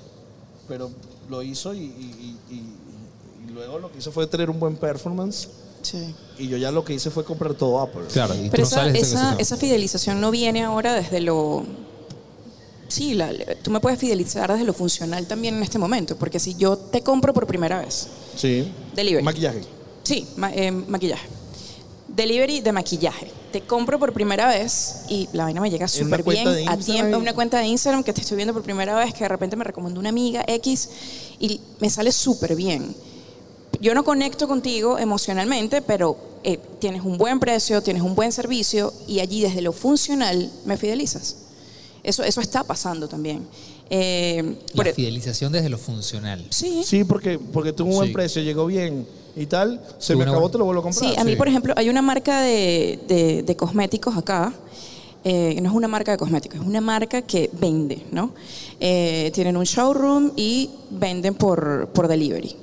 Pero 0.69 0.91
lo 1.31 1.43
hizo 1.43 1.73
y, 1.75 1.79
y- 1.79 2.39
y- 2.51 2.55
y- 2.55 3.49
y 3.49 3.51
luego 3.53 3.79
lo 3.79 3.91
que 3.91 3.99
hizo 3.99 4.13
fue 4.13 4.27
tener 4.27 4.51
un 4.51 4.61
buen 4.61 4.77
performance. 4.77 5.49
Sí. 5.83 6.15
Y 6.39 6.49
yo 6.49 6.57
ya 6.57 6.71
lo 6.71 6.85
que 6.85 6.95
hice 6.95 7.11
fue 7.11 7.25
comprar 7.25 7.55
todo 7.55 7.81
Apple. 7.81 8.03
Claro, 8.13 8.35
y 8.35 8.45
tú 8.45 8.51
Pero 8.51 8.63
no 8.63 8.67
esa, 8.69 8.77
sales 8.77 9.03
esa 9.13 9.37
esa, 9.39 9.57
fidelización 9.57 10.21
no 10.21 10.31
viene 10.31 10.63
ahora 10.65 10.95
desde 10.95 11.21
lo... 11.21 11.65
Sí, 12.89 13.15
la- 13.15 13.33
tú 13.63 13.71
me 13.71 13.81
puedes 13.81 13.99
fidelizar 13.99 14.51
desde 14.53 14.65
lo 14.65 14.73
funcional 14.75 15.27
también 15.27 15.57
en 15.57 15.63
este 15.63 15.79
momento, 15.79 16.17
porque 16.17 16.39
si 16.39 16.55
yo 16.55 16.77
te 16.77 17.03
compro 17.03 17.33
por 17.33 17.47
primera 17.47 17.81
vez, 17.81 18.09
Sí. 18.37 18.71
Delivery. 18.95 19.25
Maquillaje. 19.25 19.61
Sí, 20.03 20.27
ma- 20.37 20.53
eh, 20.53 20.71
maquillaje. 20.71 21.27
Delivery 22.09 22.61
de 22.61 22.73
maquillaje. 22.73 23.31
Te 23.53 23.63
compro 23.63 23.99
por 23.99 24.13
primera 24.13 24.49
vez 24.49 25.03
y 25.09 25.29
la 25.33 25.45
vaina 25.45 25.61
me 25.61 25.71
llega 25.71 25.89
súper 25.89 26.23
bien 26.23 26.47
a 26.49 26.61
Instagram 26.61 26.85
tiempo. 26.85 27.19
una 27.19 27.35
cuenta 27.35 27.59
de 27.59 27.67
Instagram 27.67 28.03
que 28.03 28.13
te 28.13 28.21
estoy 28.21 28.37
viendo 28.37 28.53
por 28.53 28.63
primera 28.63 28.95
vez, 28.95 29.13
que 29.15 29.21
de 29.25 29.29
repente 29.29 29.57
me 29.57 29.65
recomendó 29.65 30.01
una 30.01 30.09
amiga 30.11 30.45
X 30.47 30.89
y 31.39 31.61
me 31.81 31.89
sale 31.91 32.13
súper 32.13 32.55
bien. 32.57 32.95
Yo 33.81 33.95
no 33.95 34.05
conecto 34.05 34.47
contigo 34.47 34.99
emocionalmente, 34.99 35.83
pero 35.83 36.17
eh, 36.45 36.59
tienes 36.79 37.03
un 37.03 37.19
buen 37.19 37.41
precio, 37.41 37.83
tienes 37.83 38.03
un 38.03 38.15
buen 38.15 38.31
servicio 38.33 38.93
y 39.09 39.21
allí 39.21 39.41
desde 39.41 39.61
lo 39.63 39.73
funcional 39.73 40.51
me 40.65 40.77
fidelizas. 40.77 41.37
Eso, 42.03 42.23
eso 42.25 42.41
está 42.41 42.65
pasando 42.65 43.09
también. 43.09 43.47
Eh, 43.91 44.57
por- 44.75 44.87
La 44.87 44.93
fidelización 44.93 45.53
desde 45.53 45.69
lo 45.69 45.79
funcional. 45.79 46.45
sí, 46.51 46.83
Sí, 46.85 47.05
porque, 47.05 47.39
porque 47.39 47.73
tuvo 47.73 47.91
un 47.91 47.97
buen 47.97 48.09
Sí. 48.09 48.15
precio, 48.15 48.43
llegó 48.43 48.67
bien 48.67 49.07
y 49.37 49.47
tal. 49.47 49.81
Se 49.99 50.15
me 50.17 50.23
acabó, 50.23 50.41
buena- 50.41 50.53
te 50.53 50.59
lo 50.59 50.65
vuelvo 50.65 50.81
a 50.81 50.85
comprar. 50.85 51.11
Sí, 51.13 51.19
a 51.19 51.25
mí, 51.25 51.33
Sí. 51.33 51.37
por 51.37 51.49
ejemplo, 51.49 51.75
hay 51.77 51.89
una 51.89 52.03
marca 52.03 52.41
de, 52.41 53.01
de- 53.09 53.43
de 53.43 53.57
cosméticos 53.57 54.17
acá. 54.17 54.53
eh, 55.25 55.57
no 55.63 55.69
es 55.71 55.75
una 55.77 55.87
marca 55.87 56.11
de 56.11 56.19
cosméticos, 56.19 56.59
es 56.61 56.67
una 56.67 56.81
marca 56.81 57.23
que 57.23 57.49
vende, 57.53 58.03
¿no? 58.11 58.35
Eh, 58.81 59.31
tienen 59.33 59.57
un 59.57 59.63
showroom 59.63 60.33
y 60.35 60.69
venden 60.91 61.35
por, 61.37 61.91
por 61.95 62.09
delivery. 62.09 62.57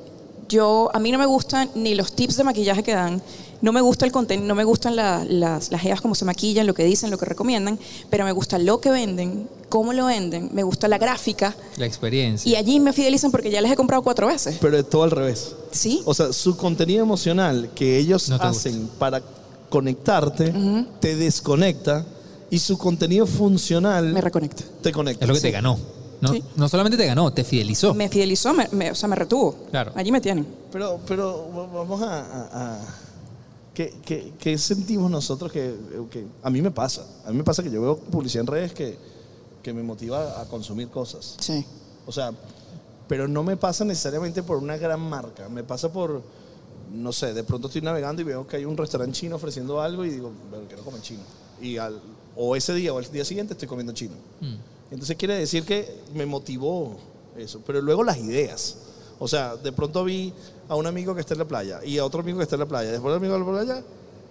Yo, 0.50 0.90
a 0.94 1.00
mí 1.00 1.12
no 1.12 1.18
me 1.20 1.26
gustan 1.28 1.70
ni 1.76 1.94
los 1.96 2.12
tips 2.12 2.36
de 2.38 2.44
maquillaje 2.44 2.82
que 2.84 2.94
dan, 2.94 3.22
no 3.62 3.72
me 3.72 3.82
gusta 3.82 4.06
el 4.06 4.12
contenido, 4.12 4.48
no 4.48 4.56
me 4.56 4.64
gustan 4.64 4.96
la- 4.96 5.24
las, 5.26 5.70
las 5.72 5.80
jevas 5.82 6.02
como 6.02 6.16
se 6.16 6.26
maquillan, 6.26 6.66
lo 6.66 6.74
que 6.74 6.84
dicen, 6.84 7.12
lo 7.12 7.18
que 7.20 7.26
recomiendan, 7.26 7.78
pero 8.10 8.26
me 8.26 8.32
gusta 8.32 8.58
lo 8.58 8.82
que 8.82 8.90
venden, 8.90 9.48
cómo 9.70 9.94
lo 9.94 10.06
venden, 10.08 10.50
me 10.52 10.64
gusta 10.64 10.88
la 10.88 10.98
gráfica 10.98 11.56
La 11.78 11.86
experiencia. 11.86 12.50
y 12.52 12.56
allí 12.56 12.80
me 12.80 12.94
fidelizan 12.94 13.30
porque 13.32 13.52
ya 13.52 13.62
les 13.62 13.72
he 13.72 13.76
comprado 13.76 14.02
cuatro 14.02 14.28
veces. 14.28 14.58
Pero 14.60 14.78
es 14.78 14.90
todo 14.90 15.04
al 15.04 15.12
revés. 15.12 15.56
¿Sí? 15.72 16.02
O 16.06 16.14
sea, 16.16 16.34
su 16.34 16.58
contenido 16.58 17.04
emocional 17.04 17.70
que 17.76 17.98
ellos 18.00 18.28
No 18.30 18.38
hacen 18.38 18.90
para 18.98 19.22
conectarte, 19.70 20.52
te 21.00 21.16
desconecta 21.16 22.06
y 22.50 22.58
su 22.58 22.78
contenido 22.78 23.28
funcional 23.28 24.12
Me 24.14 24.22
reconecta. 24.22 24.64
te 24.82 24.92
conecta. 24.92 25.26
Es 25.26 25.30
lo 25.30 25.36
que 25.36 25.42
te 25.42 25.52
ganó. 25.52 25.78
No, 26.22 26.34
Sí. 26.34 26.44
no 26.58 26.68
solamente 26.68 26.98
te 26.98 27.06
ganó, 27.06 27.32
te 27.32 27.44
fidelizó. 27.44 27.94
Me 27.94 28.10
fidelizó, 28.10 28.54
me- 28.54 28.68
me- 28.72 28.92
o 28.92 28.96
sea, 28.96 29.08
me 29.08 29.16
retuvo. 29.16 29.56
Claro. 29.72 29.92
Allí 29.96 30.12
me 30.12 30.20
tienen. 30.22 30.46
Pero, 30.72 31.00
pero 31.08 31.48
va- 31.56 31.68
vamos 31.68 32.02
a... 32.02 32.20
a- 32.20 32.74
a- 32.76 32.80
¿qué, 33.74 33.94
qué, 34.06 34.34
qué 34.38 34.58
sentimos 34.58 35.10
nosotros 35.10 35.52
que, 35.52 35.74
que- 36.12 36.26
A 36.44 36.50
mí 36.50 36.62
me 36.62 36.72
pasa. 36.72 37.06
A 37.26 37.32
mí 37.32 37.38
me 37.38 37.44
pasa 37.44 37.64
que 37.64 37.72
yo 37.72 37.82
veo 37.82 37.98
publicidad 37.98 38.42
en 38.42 38.48
redes 38.48 38.74
que, 38.74 38.98
que 39.64 39.74
me 39.74 39.82
motiva 39.84 40.42
a 40.42 40.46
consumir 40.46 40.90
cosas. 40.90 41.36
Sí. 41.40 41.66
O 42.06 42.12
sea, 42.12 42.32
pero 43.08 43.28
no 43.28 43.44
me 43.44 43.56
pasa 43.58 43.86
necesariamente 43.86 44.44
por 44.44 44.58
una 44.58 44.78
gran 44.78 45.00
marca, 45.00 45.48
me 45.50 45.64
pasa 45.64 45.92
por, 45.92 46.22
no 46.94 47.12
sé, 47.14 47.34
de 47.34 47.44
pronto 47.44 47.68
estoy 47.68 47.82
navegando 47.82 48.22
y 48.22 48.26
veo 48.26 48.46
que 48.46 48.58
hay 48.58 48.66
un 48.66 48.76
restaurante 48.76 49.18
chino 49.18 49.38
ofreciendo 49.38 49.82
algo 49.82 50.04
y 50.06 50.10
digo, 50.10 50.32
bueno, 50.50 50.66
quiero 50.68 50.84
comer 50.84 51.02
chino. 51.02 51.22
Y 51.62 51.78
al, 51.78 52.00
o 52.36 52.56
ese 52.56 52.74
día 52.74 52.94
o 52.94 53.00
el 53.00 53.10
día 53.12 53.24
siguiente 53.26 53.54
estoy 53.54 53.68
comiendo 53.68 53.94
chino. 53.94 54.14
Entonces 54.92 55.16
quiere 55.18 55.36
decir 55.36 55.64
que 55.66 55.94
me 56.16 56.26
motivó 56.26 56.98
eso, 57.38 57.62
pero 57.66 57.82
luego 57.82 58.04
las 58.04 58.18
ideas. 58.18 58.78
O 59.20 59.28
sea, 59.28 59.56
de 59.56 59.72
pronto 59.72 60.04
vi 60.04 60.34
a 60.68 60.76
un 60.76 60.88
amigo 60.88 61.14
que 61.14 61.22
está 61.22 61.34
en 61.34 61.40
la 61.40 61.48
playa 61.48 61.84
y 61.86 61.98
a 61.98 62.06
otro 62.06 62.22
amigo 62.22 62.38
que 62.38 62.44
está 62.44 62.56
en 62.56 62.62
la 62.62 62.66
playa. 62.68 62.90
Después 62.92 63.12
del 63.14 63.18
amigo 63.18 63.34
de 63.34 63.40
la 63.40 63.64
playa, 63.66 63.84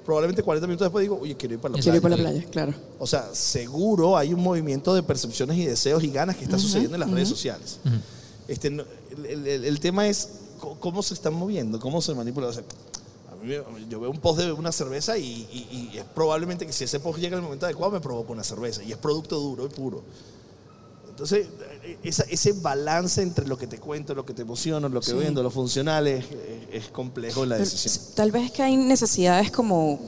probablemente 0.04 0.42
40 0.42 0.66
minutos 0.66 0.86
después 0.86 1.02
digo, 1.02 1.18
oye, 1.20 1.36
quiero 1.36 1.54
ir 1.54 1.60
para 1.60 1.74
la 1.76 1.80
Quiero 1.82 1.96
ir 1.96 2.00
playa. 2.02 2.16
para 2.16 2.22
la 2.30 2.30
playa, 2.38 2.50
claro. 2.50 2.74
O 2.98 3.06
sea, 3.06 3.28
seguro 3.34 4.16
hay 4.16 4.32
un 4.32 4.40
movimiento 4.42 4.94
de 4.94 5.02
percepciones 5.02 5.56
y 5.58 5.64
deseos 5.66 6.02
y 6.02 6.08
ganas 6.10 6.36
que 6.36 6.44
está 6.44 6.58
sucediendo 6.58 6.94
en 6.96 7.00
las 7.00 7.10
redes 7.10 7.28
sociales. 7.28 7.78
Este, 8.48 8.70
no- 8.70 8.84
el, 9.28 9.46
el- 9.46 9.64
el 9.66 9.80
tema 9.80 10.08
es 10.08 10.28
cómo 10.80 11.02
se 11.02 11.12
están 11.14 11.34
moviendo, 11.34 11.78
cómo 11.78 12.00
se 12.00 12.14
manipula. 12.14 12.46
O 12.48 12.52
sea, 12.52 12.64
yo 13.88 14.00
veo 14.00 14.10
un 14.10 14.18
post 14.18 14.40
de 14.40 14.52
una 14.52 14.72
cerveza 14.72 15.16
y, 15.18 15.22
y- 15.52 15.90
y 15.94 15.98
es 15.98 16.04
probablemente 16.14 16.66
que 16.66 16.72
si 16.72 16.84
ese 16.84 16.98
post 16.98 17.18
llega 17.18 17.36
en 17.36 17.40
el 17.40 17.42
momento 17.44 17.66
adecuado 17.66 17.92
me 17.92 18.00
provoca 18.00 18.32
una 18.32 18.42
cerveza 18.42 18.82
y 18.82 18.90
es 18.92 18.98
producto 18.98 19.38
duro 19.38 19.66
y 19.66 19.68
puro. 19.68 20.02
Entonces, 21.18 21.48
eh, 21.82 21.98
esa- 22.04 22.22
ese 22.30 22.52
balance 22.52 23.20
entre 23.20 23.44
lo 23.48 23.58
que 23.58 23.66
te 23.66 23.78
cuento, 23.80 24.14
lo 24.14 24.24
que 24.24 24.34
te 24.34 24.42
emociona, 24.42 24.88
lo 24.88 25.00
que 25.00 25.10
Sí. 25.10 25.16
vendo, 25.16 25.42
lo 25.42 25.50
funcional 25.50 26.06
es, 26.06 26.24
es- 26.26 26.84
es 26.84 26.88
complejo 26.90 27.44
la 27.44 27.56
Pero 27.56 27.64
decisión. 27.68 28.04
Tal 28.14 28.30
vez 28.30 28.52
que 28.52 28.62
hay 28.62 28.76
necesidades 28.76 29.50
como 29.50 29.98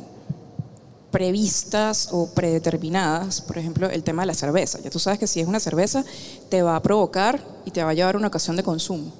previstas 1.11 2.11
o 2.13 2.29
predeterminadas, 2.33 3.41
por 3.41 3.59
ejemplo, 3.59 3.91
el 3.91 4.05
tema 4.05 4.23
de 4.23 4.27
la 4.27 4.35
cerveza. 4.35 4.79
Ya 4.81 4.91
tú 4.91 5.01
sabes 5.01 5.19
que 5.19 5.27
si 5.27 5.41
es 5.41 5.49
una 5.49 5.59
cerveza, 5.59 6.05
te 6.49 6.63
va 6.63 6.77
a 6.77 6.83
provocar 6.83 7.45
y 7.65 7.73
te 7.73 7.83
va 7.83 7.91
a 7.91 7.95
llevar 7.95 8.15
a 8.15 8.19
una 8.19 8.29
ocasión 8.29 8.55
de 8.55 8.63
consumo. 8.63 9.13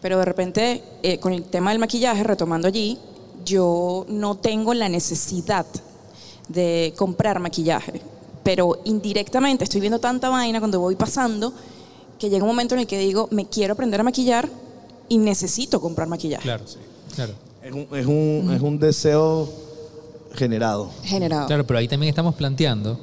Pero 0.00 0.18
de 0.20 0.24
repente, 0.24 0.84
eh, 1.02 1.18
con 1.18 1.32
el 1.32 1.42
tema 1.42 1.70
del 1.72 1.80
maquillaje, 1.80 2.22
retomando 2.22 2.68
allí, 2.68 3.00
yo 3.44 4.06
no 4.08 4.36
tengo 4.36 4.72
la 4.74 4.88
necesidad 4.88 5.66
de 6.48 6.94
comprar 6.96 7.40
maquillaje, 7.40 8.00
pero 8.42 8.80
indirectamente 8.84 9.64
estoy 9.64 9.80
viendo 9.80 9.98
tanta 9.98 10.28
vaina 10.28 10.58
cuando 10.58 10.80
voy 10.80 10.96
pasando 10.96 11.52
que 12.18 12.28
llega 12.30 12.44
un 12.44 12.48
momento 12.50 12.74
en 12.74 12.80
el 12.82 12.86
que 12.86 12.98
digo, 12.98 13.28
me 13.30 13.46
quiero 13.46 13.72
aprender 13.74 14.00
a 14.00 14.04
maquillar 14.04 14.48
y 15.08 15.18
necesito 15.18 15.80
comprar 15.80 16.08
maquillaje. 16.08 16.42
Claro, 16.42 16.64
claro. 17.14 17.34
Es 17.62 17.72
un, 17.72 17.86
es 17.96 18.06
un- 18.06 18.52
es 18.54 18.60
un 18.62 18.78
deseo 18.78 19.48
generado. 20.34 20.90
Generado. 21.04 21.46
Claro, 21.46 21.66
pero 21.66 21.78
ahí 21.78 21.88
también 21.88 22.08
estamos 22.10 22.34
planteando 22.34 22.98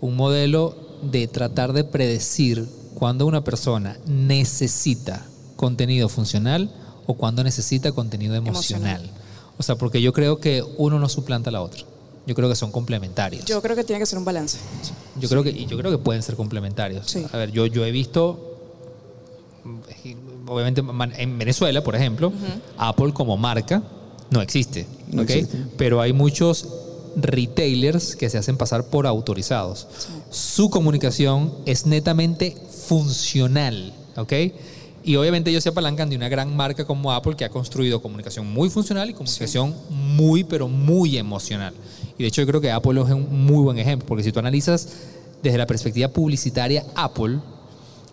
un 0.00 0.16
modelo 0.16 0.74
de 1.02 1.26
tratar 1.28 1.72
de 1.72 1.84
predecir 1.84 2.66
cuándo 2.94 3.26
una 3.26 3.44
persona 3.44 3.98
necesita 4.06 5.24
contenido 5.56 6.08
funcional 6.08 6.70
o 7.06 7.14
cuándo 7.14 7.44
necesita 7.44 7.92
contenido 7.92 8.34
emocional. 8.34 9.00
Emocional. 9.00 9.10
O 9.58 9.62
sea, 9.62 9.76
porque 9.76 10.02
yo 10.02 10.12
creo 10.12 10.38
que 10.38 10.62
uno 10.76 10.98
no 10.98 11.08
suplanta 11.08 11.50
al 11.50 11.56
otro. 11.56 11.84
Yo 12.26 12.34
creo 12.34 12.48
que 12.48 12.56
son 12.56 12.72
complementarios. 12.72 13.44
Yo 13.44 13.62
creo 13.62 13.76
que 13.76 13.84
tiene 13.84 14.00
que 14.00 14.06
ser 14.06 14.18
un 14.18 14.24
balance. 14.24 14.58
Yo 15.20 15.28
creo 15.28 15.42
que 15.42 15.50
y 15.50 15.66
yo 15.66 15.78
creo 15.78 15.90
que 15.90 15.98
pueden 15.98 16.22
ser 16.22 16.34
complementarios. 16.36 17.06
Sí. 17.06 17.24
A 17.32 17.36
ver, 17.36 17.52
yo 17.52 17.66
yo 17.66 17.84
he 17.84 17.90
visto 17.90 18.52
obviamente 20.46 20.82
en 21.18 21.38
Venezuela, 21.38 21.82
por 21.82 21.96
ejemplo, 21.96 22.32
Apple 22.78 23.12
como 23.12 23.36
marca 23.36 23.82
no 24.30 24.40
existe, 24.42 24.86
No 25.10 25.22
¿ok? 25.22 25.30
existe. 25.30 25.58
Pero 25.76 26.00
hay 26.00 26.12
muchos 26.12 26.66
retailers 27.16 28.16
que 28.16 28.28
se 28.28 28.38
hacen 28.38 28.56
pasar 28.56 28.84
por 28.86 29.06
autorizados. 29.06 29.86
Su 30.30 30.68
comunicación 30.70 31.52
es 31.64 31.86
netamente 31.86 32.56
funcional, 32.86 33.92
¿ok? 34.16 34.32
Y 35.04 35.14
obviamente 35.14 35.50
ellos 35.50 35.62
se 35.62 35.68
apalancan 35.68 36.10
de 36.10 36.16
una 36.16 36.28
gran 36.28 36.54
marca 36.56 36.84
como 36.84 37.12
Apple 37.12 37.36
que 37.36 37.44
ha 37.44 37.48
construido 37.48 38.02
comunicación 38.02 38.52
muy 38.52 38.68
funcional 38.68 39.08
y 39.08 39.14
comunicación 39.14 39.74
muy, 39.88 40.42
pero 40.42 40.66
muy 40.66 41.16
emocional. 41.16 41.72
Y 42.18 42.22
de 42.22 42.28
hecho 42.28 42.42
yo 42.42 42.46
creo 42.46 42.60
que 42.60 42.70
Apple 42.70 43.00
es 43.00 43.10
un 43.10 43.44
muy 43.46 43.62
buen 43.62 43.78
ejemplo, 43.78 44.06
porque 44.06 44.24
si 44.24 44.32
tú 44.32 44.38
analizas 44.38 44.88
desde 45.42 45.58
la 45.58 45.66
perspectiva 45.66 46.08
publicitaria 46.08 46.84
Apple, 46.94 47.40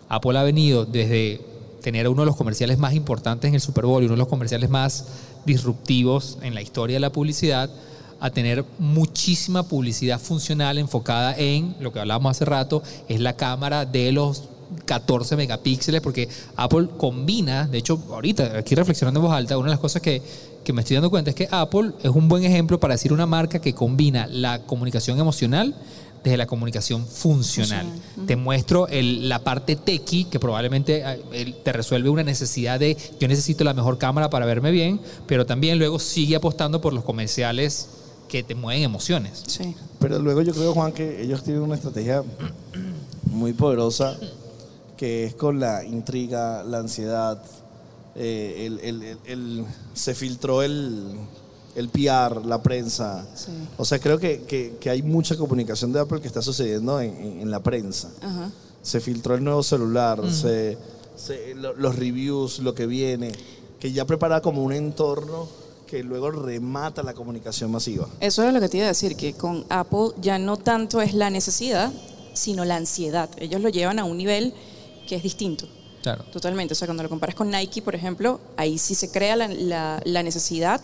Apple 0.08 0.38
ha 0.38 0.42
venido 0.42 0.84
desde 0.84 1.40
tener 1.82 2.08
uno 2.08 2.22
de 2.22 2.26
los 2.26 2.36
comerciales 2.36 2.78
más 2.78 2.94
importantes 2.94 3.48
en 3.48 3.54
el 3.54 3.60
Super 3.60 3.86
Bowl 3.86 4.02
y 4.02 4.06
uno 4.06 4.14
de 4.14 4.18
los 4.18 4.28
comerciales 4.28 4.70
más 4.70 5.06
disruptivos 5.44 6.38
en 6.42 6.54
la 6.54 6.62
historia 6.62 6.96
de 6.96 7.00
la 7.00 7.12
publicidad, 7.12 7.70
a 8.20 8.30
tener 8.30 8.64
muchísima 8.78 9.64
publicidad 9.64 10.18
funcional 10.18 10.78
enfocada 10.78 11.36
en 11.36 11.76
lo 11.80 11.92
que 11.92 12.00
hablábamos 12.00 12.30
hace 12.30 12.46
rato, 12.46 12.82
es 13.08 13.20
la 13.20 13.36
cámara 13.36 13.84
de 13.84 14.12
los 14.12 14.44
14 14.86 15.36
megapíxeles, 15.36 16.00
porque 16.00 16.28
Apple 16.56 16.88
combina, 16.96 17.66
de 17.66 17.78
hecho, 17.78 18.02
ahorita 18.10 18.56
aquí 18.58 18.74
reflexionando 18.74 19.20
en 19.20 19.26
voz 19.26 19.34
alta, 19.34 19.58
una 19.58 19.66
de 19.66 19.72
las 19.72 19.80
cosas 19.80 20.00
que, 20.00 20.22
que 20.64 20.72
me 20.72 20.80
estoy 20.80 20.94
dando 20.96 21.10
cuenta 21.10 21.30
es 21.30 21.36
que 21.36 21.48
Apple 21.50 21.92
es 22.02 22.10
un 22.10 22.28
buen 22.28 22.42
ejemplo 22.44 22.80
para 22.80 22.94
decir 22.94 23.12
una 23.12 23.26
marca 23.26 23.60
que 23.60 23.74
combina 23.74 24.26
la 24.26 24.60
comunicación 24.62 25.18
emocional 25.20 25.74
desde 26.24 26.38
la 26.38 26.46
comunicación 26.46 27.06
funcional. 27.06 27.86
Te 28.26 28.34
muestro 28.36 28.88
el- 28.88 29.28
la 29.28 29.40
parte 29.40 29.76
techie 29.76 30.24
que 30.30 30.40
probablemente 30.40 31.02
eh, 31.04 31.20
el- 31.32 31.54
te 31.56 31.72
resuelve 31.72 32.08
una 32.08 32.22
necesidad 32.22 32.80
de 32.80 32.96
yo 33.20 33.28
necesito 33.28 33.62
la 33.62 33.74
mejor 33.74 33.98
cámara 33.98 34.30
para 34.30 34.46
verme 34.46 34.70
bien, 34.70 35.00
pero 35.26 35.44
también 35.44 35.78
luego 35.78 35.98
sigue 35.98 36.34
apostando 36.36 36.80
por 36.80 36.94
los 36.94 37.04
comerciales 37.04 37.88
que 38.28 38.42
te 38.42 38.54
mueven 38.54 38.82
emociones. 38.82 39.42
Sí. 39.46 39.76
Pero 40.00 40.18
luego 40.18 40.40
yo 40.40 40.54
creo, 40.54 40.72
Juan, 40.72 40.92
que 40.92 41.22
ellos 41.22 41.42
tienen 41.44 41.62
una 41.62 41.74
estrategia 41.74 42.22
muy 43.26 43.52
poderosa 43.52 44.16
que 44.96 45.24
es 45.24 45.34
con 45.34 45.60
la 45.60 45.84
intriga, 45.84 46.62
la 46.64 46.78
ansiedad. 46.78 47.42
Eh, 48.16 48.66
el- 48.66 48.80
el- 48.80 49.18
el- 49.24 49.64
se 49.94 50.14
filtró 50.14 50.62
el, 50.62 51.14
el 51.74 51.88
PR, 51.88 52.44
la 52.46 52.62
prensa. 52.62 53.26
Sí. 53.34 53.50
O 53.76 53.84
sea, 53.84 53.98
creo 53.98 54.18
que, 54.18 54.42
que- 54.42 54.76
que 54.80 54.90
hay 54.90 55.02
mucha 55.02 55.36
comunicación 55.36 55.92
de 55.92 56.00
Apple 56.00 56.20
que 56.20 56.28
está 56.28 56.42
sucediendo 56.42 57.00
en, 57.00 57.10
en- 57.16 57.40
en 57.40 57.50
la 57.50 57.60
prensa. 57.62 58.10
Ajá. 58.20 58.50
Se 58.82 59.00
filtró 59.00 59.34
el 59.34 59.42
nuevo 59.42 59.62
celular, 59.62 60.20
se- 60.30 60.76
se- 61.16 61.54
lo- 61.54 61.74
los 61.74 61.96
reviews, 61.96 62.58
lo 62.60 62.74
que 62.74 62.86
viene, 62.86 63.32
que 63.80 63.92
ya 63.92 64.04
prepara 64.04 64.40
como 64.40 64.62
un 64.62 64.72
entorno 64.72 65.48
que 65.86 66.02
luego 66.02 66.30
remata 66.30 67.02
la 67.02 67.14
comunicación 67.14 67.70
masiva. 67.70 68.08
Eso 68.20 68.42
era 68.42 68.52
lo 68.52 68.60
que 68.60 68.68
te 68.68 68.78
iba 68.78 68.86
a 68.86 68.88
decir, 68.88 69.16
que 69.16 69.34
con 69.34 69.64
Apple 69.68 70.08
ya 70.20 70.38
no 70.38 70.56
tanto 70.56 71.00
es 71.02 71.14
la 71.14 71.30
necesidad, 71.30 71.92
sino 72.32 72.64
la 72.64 72.76
ansiedad. 72.76 73.28
Ellos 73.38 73.60
lo 73.60 73.68
llevan 73.68 73.98
a 73.98 74.04
un 74.04 74.16
nivel 74.16 74.54
que 75.06 75.16
es 75.16 75.22
distinto. 75.22 75.66
Claro. 76.04 76.22
Totalmente. 76.32 76.72
O 76.72 76.74
sea, 76.76 76.86
cuando 76.86 77.02
lo 77.02 77.08
comparas 77.08 77.34
con 77.34 77.50
Nike, 77.50 77.80
por 77.80 77.94
ejemplo, 77.94 78.38
ahí 78.58 78.76
sí 78.78 78.94
se 78.94 79.10
crea 79.10 79.36
la, 79.36 79.48
la- 79.48 80.00
la 80.04 80.22
necesidad 80.22 80.80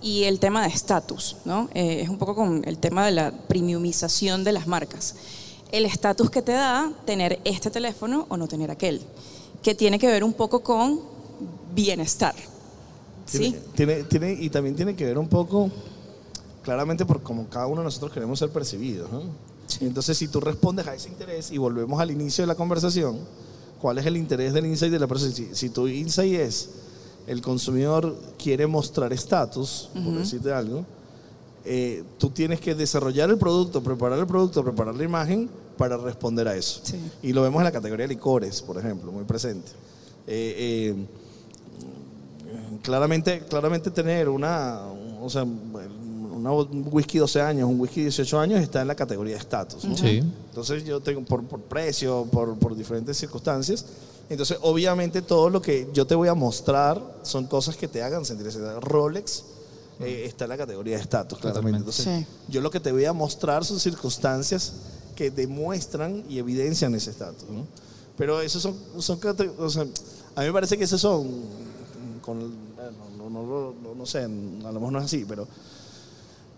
y 0.00 0.22
el 0.22 0.38
tema 0.38 0.62
de 0.62 0.68
estatus, 0.68 1.36
¿no? 1.44 1.68
Eh, 1.74 2.00
es 2.02 2.08
un 2.08 2.16
poco 2.16 2.34
con 2.36 2.62
el 2.64 2.78
tema 2.78 3.04
de 3.04 3.10
la 3.10 3.32
premiumización 3.48 4.44
de 4.44 4.52
las 4.52 4.68
marcas. 4.68 5.16
El 5.72 5.84
estatus 5.84 6.30
que 6.30 6.42
te 6.42 6.52
da 6.52 6.92
tener 7.04 7.40
este 7.44 7.70
teléfono 7.72 8.26
o 8.28 8.36
no 8.36 8.46
tener 8.46 8.70
aquel, 8.70 9.00
que 9.64 9.74
tiene 9.74 9.98
que 9.98 10.06
ver 10.06 10.22
un 10.22 10.32
poco 10.32 10.60
con 10.62 11.00
bienestar. 11.74 12.34
¿Sí? 13.26 13.56
Tiene, 13.74 14.04
tiene, 14.04 14.04
tiene- 14.04 14.44
y 14.44 14.48
también 14.48 14.76
tiene 14.76 14.94
que 14.94 15.04
ver 15.06 15.18
un 15.18 15.28
poco, 15.28 15.70
claramente, 16.62 17.04
por 17.04 17.20
como 17.22 17.48
cada 17.48 17.66
uno 17.66 17.80
de 17.80 17.84
nosotros 17.86 18.12
queremos 18.12 18.38
ser 18.38 18.50
percibidos. 18.50 19.10
¿no? 19.10 19.22
Entonces, 19.80 20.16
si 20.18 20.28
tú 20.28 20.38
respondes 20.40 20.86
a 20.86 20.94
ese 20.94 21.08
interés 21.08 21.50
y 21.50 21.58
volvemos 21.58 22.00
al 22.00 22.10
inicio 22.12 22.42
de 22.42 22.46
la 22.46 22.54
conversación, 22.54 23.18
¿cuál 23.82 23.98
es 23.98 24.06
el 24.06 24.16
interés 24.16 24.54
del 24.54 24.64
insight 24.64 24.92
de 24.92 24.98
la 25.00 25.08
persona? 25.08 25.32
Si, 25.32 25.52
si 25.52 25.68
tu 25.68 25.88
insight 25.88 26.34
es 26.34 26.70
el 27.26 27.42
consumidor 27.42 28.16
quiere 28.38 28.66
mostrar 28.66 29.12
estatus, 29.12 29.90
por 29.92 30.14
decirte 30.14 30.52
algo, 30.52 30.86
eh, 31.64 32.04
tú 32.18 32.30
tienes 32.30 32.60
que 32.60 32.74
desarrollar 32.74 33.28
el 33.30 33.38
producto, 33.38 33.82
preparar 33.82 34.18
el 34.18 34.26
producto, 34.26 34.64
preparar 34.64 34.94
la 34.94 35.04
imagen 35.04 35.50
para 35.76 35.96
responder 35.96 36.46
a 36.48 36.56
eso. 36.56 36.80
Sí. 36.84 36.96
Y 37.22 37.32
lo 37.32 37.42
vemos 37.42 37.58
en 37.60 37.64
la 37.64 37.72
categoría 37.72 38.06
de 38.06 38.14
licores, 38.14 38.62
por 38.62 38.78
ejemplo, 38.78 39.12
muy 39.12 39.24
presente. 39.24 39.70
Eh, 40.26 40.94
eh, 40.94 41.06
claramente, 42.82 43.42
claramente 43.48 43.90
tener 43.90 44.28
una, 44.28 44.80
o 45.20 45.28
sea, 45.28 45.44
una- 46.42 46.52
un 46.52 46.88
whisky 46.90 47.18
12 47.18 47.40
años, 47.40 47.68
un 47.68 47.80
whisky 47.80 48.02
18 48.02 48.38
años 48.38 48.60
está 48.60 48.82
en 48.82 48.88
la 48.88 48.94
categoría 48.94 49.34
de 49.34 49.40
estatus. 49.40 49.84
¿no? 49.84 49.96
Sí. 49.96 50.22
Entonces 50.48 50.84
yo 50.84 51.00
tengo 51.00 51.24
por, 51.24 51.42
por 51.44 51.60
precio, 51.60 52.26
por, 52.30 52.56
por 52.58 52.74
diferentes 52.76 53.16
circunstancias. 53.16 53.84
Entonces, 54.28 54.58
obviamente, 54.62 55.20
todo 55.22 55.50
lo 55.50 55.60
que 55.60 55.88
yo 55.92 56.06
te 56.06 56.14
voy 56.14 56.28
a 56.28 56.34
mostrar 56.34 57.00
son 57.22 57.46
cosas 57.46 57.76
que 57.76 57.88
te 57.88 58.02
hagan 58.02 58.24
sentir 58.24 58.46
ese 58.46 58.58
Rolex 58.80 59.44
eh, 60.00 60.24
está 60.26 60.44
en 60.44 60.50
la 60.50 60.56
categoría 60.56 60.96
de 60.96 61.02
estatus, 61.02 61.38
claramente. 61.38 61.78
Entonces, 61.78 62.04
Sí. 62.04 62.26
yo 62.48 62.60
lo 62.60 62.70
que 62.70 62.80
te 62.80 62.90
voy 62.92 63.04
a 63.04 63.12
mostrar 63.12 63.64
son 63.64 63.78
circunstancias 63.78 64.72
que 65.14 65.30
demuestran 65.30 66.24
y 66.28 66.38
evidencian 66.38 66.94
ese 66.94 67.10
estatus. 67.10 67.48
¿no? 67.50 67.66
Pero 68.16 68.40
esos 68.40 68.62
son, 68.62 68.74
son 68.98 69.18
o 69.58 69.68
sea, 69.70 69.82
a 70.34 70.40
mí 70.40 70.46
me 70.46 70.52
parece 70.52 70.78
que 70.78 70.84
esos 70.84 71.00
son, 71.00 71.28
con, 72.22 72.38
no, 73.18 73.30
no, 73.30 73.74
no- 73.82 73.94
no 73.94 74.06
sé, 74.06 74.20
a 74.20 74.28
lo 74.28 74.72
mejor 74.72 74.92
no 74.92 74.98
es 74.98 75.04
así, 75.04 75.24
pero 75.28 75.46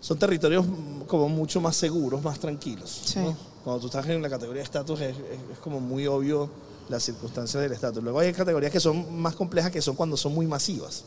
son 0.05 0.19
territorios 0.19 0.63
como 1.07 1.27
mucho 1.29 1.59
más 1.59 1.75
seguros, 1.75 2.21
más 2.23 2.39
tranquilos. 2.39 3.01
Sí. 3.05 3.19
¿no? 3.19 3.35
Cuando 3.63 3.79
tú 3.81 3.87
estás 3.87 4.07
en 4.07 4.21
la 4.21 4.29
categoría 4.29 4.59
de 4.59 4.65
estatus 4.65 5.01
es, 5.01 5.15
es- 5.17 5.51
es 5.53 5.57
como 5.63 5.79
muy 5.79 6.05
obvio 6.05 6.47
las 6.89 7.01
circunstancias 7.03 7.61
del 7.63 7.71
estatus. 7.71 8.03
Luego 8.03 8.19
hay 8.19 8.31
categorías 8.31 8.71
que 8.71 8.79
son 8.79 9.19
más 9.19 9.33
complejas, 9.35 9.71
que 9.71 9.81
son 9.81 9.95
cuando 9.95 10.15
son 10.15 10.35
muy 10.35 10.45
masivas, 10.45 11.03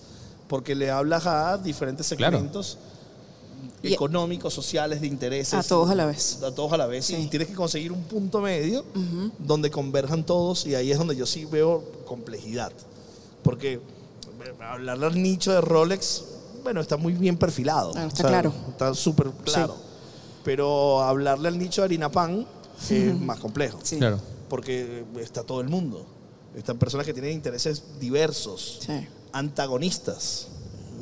porque 0.48 0.74
le 0.74 0.90
hablas 0.90 1.26
a 1.26 1.56
diferentes 1.58 2.08
Claro. 2.16 2.38
segmentos 2.38 2.78
Y- 3.84 3.92
económicos, 3.94 4.52
sociales, 4.52 5.00
de 5.00 5.06
intereses. 5.06 5.54
A 5.54 5.62
todos 5.62 5.88
a 5.90 5.94
la 5.94 6.06
vez. 6.06 6.42
A 6.42 6.52
todos 6.52 6.72
a 6.72 6.76
la 6.76 6.86
vez. 6.86 7.04
Sí. 7.06 7.14
Y 7.14 7.26
tienes 7.28 7.46
que 7.46 7.54
conseguir 7.54 7.92
un 7.92 8.02
punto 8.02 8.40
medio 8.40 8.84
donde 9.38 9.70
converjan 9.70 10.24
todos 10.26 10.66
y 10.66 10.74
ahí 10.74 10.90
es 10.90 10.98
donde 10.98 11.14
yo 11.14 11.26
sí 11.26 11.44
veo 11.44 11.84
complejidad. 12.04 12.72
Porque 13.44 13.74
eh, 13.74 13.80
hablar 14.60 15.04
al 15.04 15.22
nicho 15.22 15.52
de 15.52 15.60
Rolex, 15.60 16.24
bueno, 16.62 16.80
está 16.80 16.96
muy 16.96 17.12
bien 17.12 17.36
perfilado. 17.36 17.92
Claro, 17.92 18.08
está 18.08 18.28
claro. 18.28 18.52
Está 18.68 18.94
súper 18.94 19.30
claro. 19.44 19.76
Pero 20.44 21.00
hablarle 21.02 21.48
al 21.48 21.58
nicho 21.58 21.82
de 21.82 21.86
harina 21.86 22.10
pan 22.10 22.46
es 22.90 23.20
más 23.20 23.38
complejo. 23.38 23.78
Sí. 23.82 23.96
Claro. 23.98 24.20
Porque 24.48 25.04
está 25.20 25.42
todo 25.42 25.60
el 25.60 25.68
mundo. 25.68 26.06
Están 26.56 26.78
personas 26.78 27.04
que 27.06 27.12
tienen 27.12 27.32
intereses 27.32 27.82
diversos, 28.00 28.78
Sí. 28.86 29.06
antagonistas. 29.32 30.48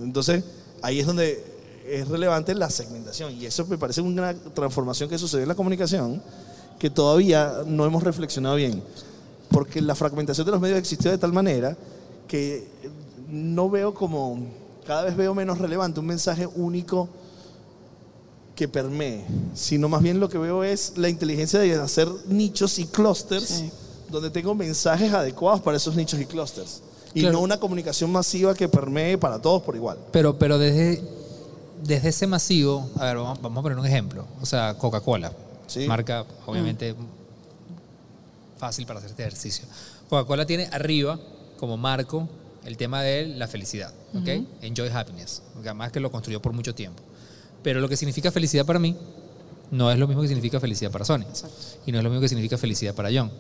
Entonces, 0.03 0.45
ahí 0.83 1.01
es 1.01 1.07
donde 1.07 1.45
es 1.89 2.09
relevante 2.09 2.55
la 2.55 2.69
segmentación. 2.71 3.33
Y 3.33 3.47
eso 3.47 3.65
me 3.67 3.79
parece 3.79 4.01
una 4.01 4.35
transformación 4.35 5.09
que 5.09 5.19
sucedió 5.19 5.43
en 5.45 5.49
la 5.49 5.55
comunicación 5.55 6.23
que 6.79 6.91
todavía 6.91 7.63
no 7.67 7.87
hemos 7.87 8.03
reflexionado 8.03 8.57
bien. 8.57 8.83
Porque 9.51 9.81
la 9.81 9.95
fragmentación 9.95 10.45
de 10.45 10.51
los 10.53 10.61
medios 10.61 10.79
existió 10.79 11.11
de 11.11 11.19
tal 11.19 11.33
manera 11.33 11.77
que 12.27 12.67
no 13.31 13.71
veo 13.71 13.95
como, 13.95 14.39
cada 14.87 15.03
vez 15.03 15.17
veo 15.17 15.35
menos 15.35 15.59
relevante 15.59 16.01
un 16.01 16.07
mensaje 16.07 16.47
único 16.47 17.09
que 18.55 18.69
permee, 18.69 19.25
sino 19.55 19.89
más 19.89 20.03
bien 20.03 20.19
lo 20.21 20.29
que 20.29 20.39
veo 20.39 20.65
es 20.65 20.95
la 20.97 21.09
inteligencia 21.09 21.59
de 21.61 21.75
hacer 21.75 22.09
nichos 22.27 22.79
y 22.79 22.87
clústeres 22.87 23.49
Sí. 23.49 23.71
donde 24.11 24.31
tengo 24.31 24.55
mensajes 24.55 25.13
adecuados 25.13 25.61
para 25.61 25.77
esos 25.77 25.95
nichos 25.95 26.19
y 26.21 26.27
clústeres. 26.27 26.83
Y 27.13 27.21
Claro. 27.21 27.35
no 27.35 27.41
una 27.41 27.59
comunicación 27.59 28.11
masiva 28.13 28.55
que 28.55 28.69
permee 28.69 29.19
para 29.19 29.41
todos 29.41 29.63
por 29.63 29.75
igual. 29.77 29.99
Pero, 30.13 30.39
pero 30.39 30.59
desde, 30.59 31.03
desde 31.83 32.09
ese 32.11 32.27
masivo, 32.27 32.89
a 32.99 33.05
ver, 33.07 33.17
vamos, 33.17 33.41
vamos 33.43 33.59
a 33.59 33.63
poner 33.63 33.79
un 33.79 33.87
ejemplo. 33.87 34.25
O 34.41 34.47
sea, 34.47 34.75
Coca-Cola. 34.79 35.33
Sí. 35.67 35.87
Marca, 35.87 36.25
obviamente, 36.47 36.95
fácil 38.59 38.87
para 38.87 38.99
hacer 39.01 39.11
este 39.11 39.23
ejercicio. 39.23 39.65
Coca-Cola 40.09 40.47
tiene 40.47 40.69
arriba, 40.73 41.19
como 41.59 41.77
marco, 41.77 42.29
el 42.67 42.77
tema 42.77 43.03
de 43.03 43.27
la 43.27 43.49
felicidad. 43.49 43.93
¿ok? 44.15 44.29
Enjoy 44.63 44.89
happiness. 44.89 45.43
Además 45.59 45.93
que 45.93 46.01
lo 46.01 46.11
construyó 46.11 46.43
por 46.43 46.53
mucho 46.53 46.75
tiempo. 46.75 47.03
Pero 47.63 47.81
lo 47.81 47.89
que 47.89 47.97
significa 47.97 48.31
felicidad 48.31 48.67
para 48.67 48.79
mí 48.79 48.97
no 49.71 49.91
es 49.91 49.99
lo 49.99 50.07
mismo 50.07 50.23
que 50.23 50.29
significa 50.29 50.61
felicidad 50.61 50.91
para 50.91 51.05
Sony. 51.05 51.25
Y 51.87 51.93
no 51.93 51.99
es 51.99 52.05
lo 52.05 52.11
mismo 52.11 52.21
que 52.21 52.29
significa 52.29 52.59
felicidad 52.59 52.95
para 52.95 53.11
John. 53.13 53.31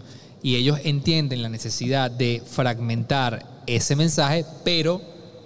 Y 0.42 0.56
ellos 0.56 0.78
entienden 0.84 1.42
la 1.42 1.48
necesidad 1.48 2.10
de 2.10 2.42
fragmentar 2.44 3.62
ese 3.66 3.96
mensaje, 3.96 4.44
pero 4.64 5.00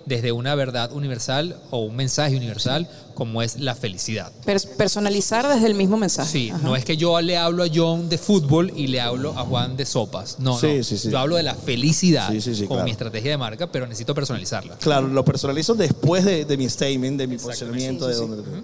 desde 0.06 0.32
una 0.32 0.54
verdad 0.54 0.92
universal 0.92 1.60
o 1.70 1.80
un 1.80 1.96
mensaje 1.96 2.36
universal 2.36 2.88
como 3.20 3.42
es 3.42 3.60
la 3.60 3.74
felicidad. 3.74 4.32
Pers- 4.46 4.66
personalizar 4.66 5.46
desde 5.46 5.66
el 5.66 5.74
mismo 5.74 5.98
mensaje. 5.98 6.30
Sí, 6.32 6.50
Ajá. 6.50 6.66
no 6.66 6.74
es 6.74 6.86
que 6.86 6.96
yo 6.96 7.20
le 7.20 7.36
hablo 7.36 7.62
a 7.64 7.66
John 7.70 8.08
de 8.08 8.16
fútbol 8.16 8.72
y 8.74 8.86
le 8.86 8.98
hablo 8.98 9.38
a 9.38 9.42
Juan 9.44 9.76
de 9.76 9.84
sopas. 9.84 10.38
No, 10.38 10.58
Sí, 10.58 10.78
no. 10.78 10.82
sí, 10.84 10.96
sí. 10.96 11.10
Yo 11.10 11.18
hablo 11.18 11.36
de 11.36 11.42
la 11.42 11.54
felicidad 11.54 12.30
Sí, 12.32 12.40
sí, 12.40 12.54
sí, 12.54 12.62
como 12.62 12.76
claro. 12.76 12.84
mi 12.86 12.92
estrategia 12.92 13.32
de 13.32 13.36
marca, 13.36 13.70
pero 13.70 13.86
necesito 13.86 14.14
personalizarla. 14.14 14.78
Claro, 14.78 15.06
lo 15.06 15.22
personalizo 15.22 15.74
después 15.74 16.24
de, 16.24 16.46
de 16.46 16.56
mi 16.56 16.66
statement, 16.70 17.18
de 17.18 17.26
mi 17.26 17.36
posicionamiento, 17.36 18.06
Sí, 18.06 18.08
de 18.12 18.14
sí, 18.14 18.20
donde... 18.26 18.62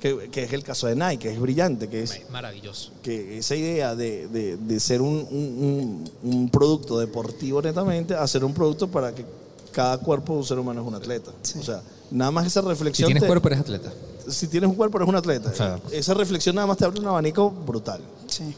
Que, 0.00 0.30
que 0.30 0.44
es 0.44 0.52
el 0.54 0.62
caso 0.62 0.86
de 0.86 0.96
Nike, 0.96 1.18
que 1.18 1.32
es 1.34 1.38
brillante, 1.38 1.86
que 1.90 2.02
es 2.04 2.22
Maravilloso. 2.30 2.90
que 3.02 3.36
esa 3.36 3.54
idea 3.54 3.94
de, 3.94 4.28
de- 4.28 4.56
de 4.56 4.80
ser 4.80 5.02
un, 5.02 5.28
un- 5.30 6.10
un- 6.24 6.30
un 6.32 6.48
producto 6.48 6.98
deportivo 6.98 7.60
netamente 7.60 8.14
a 8.14 8.26
ser 8.26 8.46
un 8.46 8.54
producto 8.54 8.88
para 8.88 9.14
que 9.14 9.26
cada 9.72 9.98
cuerpo 9.98 10.32
de 10.32 10.38
un 10.38 10.46
ser 10.46 10.58
humano 10.58 10.80
es 10.80 10.88
un 10.88 10.94
atleta. 10.94 11.32
O 11.58 11.62
sea, 11.62 11.82
nada 12.10 12.30
más 12.30 12.46
esa 12.46 12.60
Si 12.62 12.68
reflexión... 12.68 13.06
tienes 13.06 13.22
te- 13.22 13.26
cuerpo, 13.26 13.48
eres 13.48 13.60
atleta. 13.60 13.92
si 14.28 14.46
tienes 14.48 14.68
un 14.70 14.76
cuerpo 14.76 14.98
eres 14.98 15.08
un 15.08 15.16
atleta. 15.16 15.50
Claro. 15.52 15.80
Esa 15.92 16.14
reflexión 16.14 16.54
nada 16.54 16.66
más 16.66 16.76
te 16.76 16.84
abre 16.84 17.00
un 17.00 17.06
abanico 17.06 17.50
brutal. 17.50 18.00
Sí. 18.26 18.54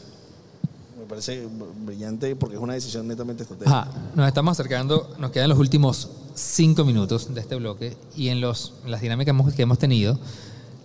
Me 0.99 1.05
parece 1.09 1.47
brillante 1.85 2.35
porque 2.35 2.55
es 2.55 2.61
una 2.61 2.73
decisión 2.73 3.07
netamente 3.07 3.43
estratégica. 3.43 3.81
Ajá, 3.81 3.91
nos 4.15 4.27
estamos 4.27 4.51
acercando, 4.59 5.09
nos 5.19 5.31
quedan 5.31 5.49
los 5.49 5.59
últimos 5.59 6.09
cinco 6.35 6.85
minutos 6.85 7.33
de 7.33 7.41
este 7.41 7.55
bloque 7.55 7.95
y 8.15 8.29
en, 8.29 8.41
los, 8.41 8.73
en 8.85 8.91
las 8.91 9.01
dinámicas 9.01 9.35
que 9.55 9.61
hemos 9.61 9.77
tenido 9.77 10.17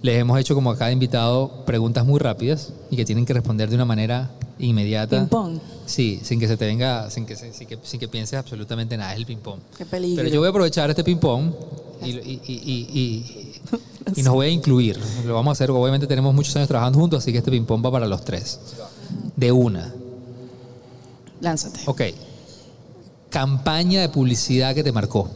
les 0.03 0.19
hemos 0.21 0.39
hecho 0.39 0.55
como 0.55 0.71
a 0.71 0.77
cada 0.79 0.93
invitado 0.93 1.65
preguntas 1.67 2.05
muy 2.07 2.19
rápidas 2.21 2.73
y 2.91 2.97
que 2.97 3.05
tienen 3.05 3.27
que 3.27 3.33
responder 3.35 3.69
de 3.69 3.75
una 3.75 3.85
manera 3.85 4.31
inmediata. 4.59 5.21
Ping-pong. 5.21 5.59
Sí, 5.87 6.21
sin 6.23 6.39
que 6.41 6.47
se 6.49 6.57
te 6.57 6.67
venga, 6.67 7.11
sin 7.11 7.27
que, 7.27 7.35
se- 7.37 7.53
sin 7.53 7.67
que, 7.67 7.79
sin 7.83 7.99
que 8.01 8.09
pienses 8.09 8.39
absolutamente 8.39 8.97
nada, 8.97 9.13
es 9.13 9.19
el 9.19 9.27
ping-pong. 9.27 9.59
Qué 9.77 9.85
peligro. 9.87 10.23
Pero 10.23 10.35
yo 10.35 10.41
voy 10.41 10.47
a 10.49 10.51
aprovechar 10.51 10.91
este 10.91 11.03
ping-pong 11.05 11.53
y, 12.05 12.11
y- 12.11 12.17
y- 12.17 12.41
y- 12.47 13.01
y- 13.01 13.53
y 14.21 14.23
nos 14.23 14.35
voy 14.35 14.47
a 14.47 14.51
incluir. 14.51 14.99
Lo 15.27 15.35
vamos 15.35 15.51
a 15.51 15.53
hacer, 15.53 15.71
obviamente 15.71 16.07
tenemos 16.07 16.35
muchos 16.35 16.55
años 16.57 16.69
trabajando 16.69 16.99
juntos, 16.99 17.19
así 17.23 17.33
que 17.33 17.39
este 17.39 17.51
ping-pong 17.51 17.85
va 17.85 17.91
para 17.91 18.07
los 18.07 18.25
tres. 18.25 18.61
De 19.37 19.51
una. 19.53 19.93
Lánzate. 21.41 21.81
Ok. 21.87 22.03
Campaña 23.31 24.01
de 24.01 24.09
publicidad 24.09 24.75
que 24.75 24.83
te 24.83 24.93
marcó. 24.93 25.29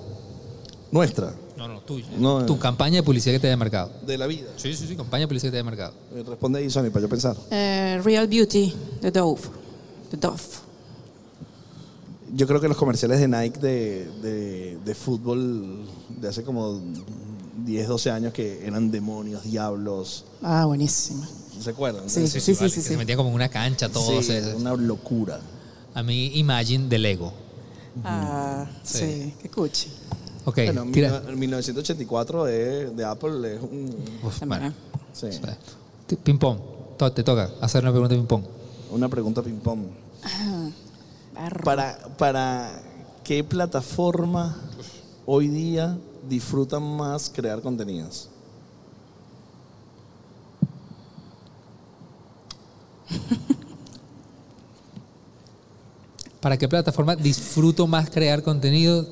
Nuestra, 0.91 1.33
No, 1.63 1.75
no, 1.75 1.81
tuya. 1.81 2.07
No, 2.19 2.45
tu 2.45 2.55
eh. 2.55 2.59
campaña 2.59 2.97
de 2.97 3.03
publicidad 3.05 3.35
que 3.35 3.41
te 3.41 3.47
haya 3.47 3.57
marcado. 3.57 3.91
de 4.05 4.19
la 4.19 4.27
vida. 4.27 4.49
Sí, 4.57 4.75
sí, 4.75 4.87
sí, 4.89 4.97
campaña 4.97 5.23
de 5.23 5.29
publicidad 5.29 5.49
que 5.51 5.53
te 5.53 5.57
haya 5.59 5.65
marcado. 5.65 5.95
Eh, 6.15 6.25
Responde 6.27 6.59
ahí, 6.59 6.69
Sony, 6.71 6.91
para 6.91 7.03
yo 7.03 7.09
pensar. 7.09 7.37
Eh, 7.51 8.01
Real 8.05 8.27
Beauty, 8.27 8.75
The 9.01 9.11
Dove. 9.13 9.41
The 10.11 10.17
Dove. 10.17 10.41
Yo 12.35 12.47
creo 12.47 12.61
que 12.61 12.69
los 12.69 12.77
comerciales 12.77 13.21
de 13.21 13.29
Nike 13.29 13.61
de, 13.61 14.11
de- 14.23 14.79
de 14.85 14.95
fútbol 14.95 15.85
de 16.21 16.29
hace 16.29 16.43
como 16.43 16.81
10, 17.65 17.89
12 17.89 18.11
años 18.11 18.33
que 18.33 18.67
eran 18.67 18.91
demonios, 18.91 19.45
diablos. 19.45 20.25
Ah, 20.43 20.65
buenísima. 20.65 21.29
¿Se 21.61 21.71
acuerdan? 21.71 22.09
Sí, 22.09 22.27
sí, 22.27 22.41
sí, 22.41 22.55
vale, 22.55 22.69
sí, 22.71 22.75
que 22.77 22.83
sí. 22.83 22.89
Se 22.89 22.97
metían 22.97 23.19
como 23.19 23.29
en 23.29 23.35
una 23.37 23.49
cancha 23.51 23.89
todos. 23.89 24.25
Sí, 24.25 24.33
eh. 24.33 24.55
una 24.57 24.75
locura. 24.75 25.41
A 25.95 26.03
mí, 26.03 26.33
Imagine 26.39 26.89
de 26.89 26.99
Lego. 26.99 27.33
Ah, 28.03 28.67
Sí. 28.83 28.99
sí. 28.99 29.35
Qué 29.43 29.49
cuchi. 29.51 29.89
Ok, 30.45 30.57
Bueno, 30.57 30.87
tira. 30.93 31.21
mil- 31.29 31.37
1984 31.37 32.45
de, 32.45 32.91
de 32.91 33.05
Apple 33.05 33.55
es 33.55 33.63
un... 33.63 33.95
Uf, 34.23 34.41
También, 34.41 34.75
sí, 35.13 35.27
T- 36.07 36.17
Ping 36.17 36.39
pong. 36.39 36.59
To- 36.99 37.13
Te 37.13 37.23
toca 37.23 37.51
hacer 37.61 37.83
una 37.85 37.93
pregunta 37.93 38.15
de 38.15 38.21
ping 38.21 38.27
pong. 38.27 38.43
una 38.91 39.09
pregunta 39.09 39.43
ping-pong. 39.43 39.81
Barro. 41.35 41.65
¿Para, 41.65 41.99
¿Para 42.19 42.83
qué 43.25 43.43
plataforma 43.45 44.57
hoy 45.27 45.49
día 45.49 45.97
disfrutan 46.29 46.83
más 46.97 47.31
crear 47.31 47.61
contenidos? 47.63 48.29
¿Para 56.41 56.57
qué 56.57 56.69
plataforma 56.69 57.15
disfruto 57.15 57.87
más 57.87 58.11
crear 58.11 58.43
contenido? 58.43 59.07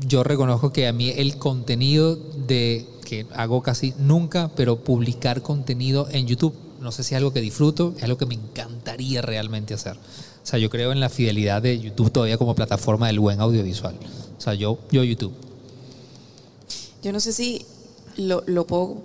Yo 0.00 0.24
reconozco 0.24 0.72
que 0.72 0.86
a 0.86 0.92
mí 0.92 1.10
el 1.10 1.38
contenido 1.38 2.16
de 2.16 2.86
que 3.04 3.26
hago 3.34 3.62
casi 3.62 3.94
nunca, 3.98 4.50
pero 4.56 4.82
publicar 4.82 5.42
contenido 5.42 6.08
en 6.10 6.26
YouTube, 6.26 6.54
no 6.80 6.90
sé 6.90 7.04
si 7.04 7.14
es 7.14 7.18
algo 7.18 7.32
que 7.32 7.40
disfruto, 7.40 7.94
es 7.96 8.02
algo 8.02 8.18
que 8.18 8.26
me 8.26 8.34
encantaría 8.34 9.22
realmente 9.22 9.74
hacer. 9.74 9.96
O 9.96 10.46
sea, 10.46 10.58
yo 10.58 10.70
creo 10.70 10.92
en 10.92 11.00
la 11.00 11.08
fidelidad 11.08 11.62
de 11.62 11.78
YouTube 11.78 12.10
todavía 12.10 12.36
como 12.36 12.54
plataforma 12.54 13.06
del 13.06 13.20
buen 13.20 13.40
audiovisual. 13.40 13.96
O 14.36 14.40
sea, 14.40 14.54
yo, 14.54 14.78
yo 14.90 15.04
YouTube. 15.04 15.32
Yo 17.02 17.12
no 17.12 17.20
sé 17.20 17.32
si 17.32 17.64
lo, 18.16 18.42
lo 18.46 18.66
puedo 18.66 19.02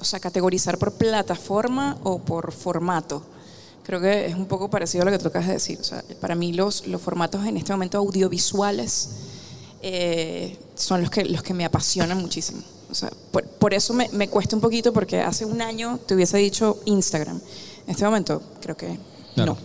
o 0.00 0.04
sea, 0.04 0.20
categorizar 0.20 0.78
por 0.78 0.92
plataforma 0.92 1.98
o 2.02 2.20
por 2.20 2.52
formato. 2.52 3.22
Creo 3.84 4.00
que 4.00 4.26
es 4.26 4.34
un 4.34 4.46
poco 4.46 4.68
parecido 4.70 5.02
a 5.02 5.04
lo 5.06 5.10
que 5.10 5.18
tú 5.18 5.28
acabas 5.28 5.48
de 5.48 5.54
decir. 5.54 5.78
O 5.80 5.84
sea, 5.84 6.04
para 6.20 6.34
mí 6.34 6.52
los, 6.52 6.86
los 6.86 7.00
formatos 7.00 7.44
en 7.46 7.56
este 7.56 7.72
momento 7.72 7.98
audiovisuales 7.98 9.08
eh, 9.82 10.56
son 10.74 11.00
los 11.00 11.10
que, 11.10 11.24
los 11.24 11.42
que 11.42 11.54
me 11.54 11.64
apasionan 11.64 12.18
muchísimo. 12.20 12.62
O 12.90 12.94
sea, 12.94 13.10
por, 13.30 13.44
por 13.46 13.72
eso 13.74 13.94
me, 13.94 14.08
me 14.10 14.28
cuesta 14.28 14.54
un 14.56 14.62
poquito 14.62 14.92
porque 14.92 15.20
hace 15.20 15.44
un 15.44 15.60
año 15.62 15.98
te 16.06 16.14
hubiese 16.14 16.38
dicho 16.38 16.78
Instagram. 16.84 17.36
En 17.86 17.90
este 17.90 18.04
momento 18.04 18.42
creo 18.60 18.76
que 18.76 18.98
Claro. 19.34 19.56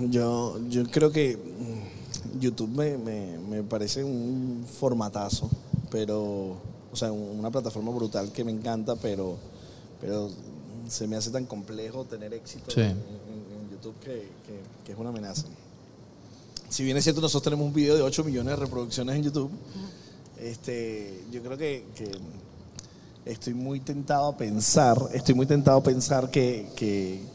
no. 0.00 0.08
Yo, 0.08 0.58
yo 0.68 0.84
creo 0.90 1.10
que 1.12 1.36
mm, 1.36 2.40
YouTube 2.40 2.70
me, 2.70 2.98
me- 2.98 3.38
me 3.38 3.62
parece 3.62 4.02
un 4.02 4.66
formatazo, 4.80 5.48
pero, 5.90 6.56
o 6.92 6.94
sea, 6.96 7.12
un- 7.12 7.38
una 7.38 7.50
plataforma 7.50 7.90
brutal 7.92 8.32
que 8.32 8.42
me 8.44 8.50
encanta, 8.50 8.96
pero, 8.96 9.36
pero 10.00 10.28
se 10.88 11.06
me 11.06 11.16
hace 11.16 11.30
tan 11.30 11.46
complejo 11.46 12.04
tener 12.04 12.32
éxito 12.34 12.70
Sí. 12.70 12.80
en, 12.80 12.90
en- 12.90 12.96
en 12.96 13.70
YouTube 13.70 13.94
que, 14.00 14.10
que- 14.46 14.62
que 14.84 14.92
es 14.92 14.98
una 14.98 15.08
amenaza. 15.10 15.44
Si 16.68 16.82
bien 16.84 16.96
es 16.96 17.04
cierto, 17.04 17.20
nosotros 17.20 17.42
tenemos 17.44 17.66
un 17.66 17.72
video 17.74 17.94
de 17.96 18.02
8 18.02 18.24
millones 18.24 18.56
de 18.56 18.64
reproducciones 18.64 19.16
en 19.16 19.22
YouTube, 19.24 19.50
este, 20.40 21.22
yo 21.30 21.42
creo 21.42 21.56
que, 21.58 21.84
que 21.94 22.10
estoy 23.30 23.54
muy 23.54 23.80
tentado 23.80 24.28
a 24.28 24.36
pensar, 24.36 24.98
estoy 25.12 25.34
muy 25.34 25.46
tentado 25.46 25.78
a 25.78 25.82
pensar 25.82 26.30
que, 26.30 26.68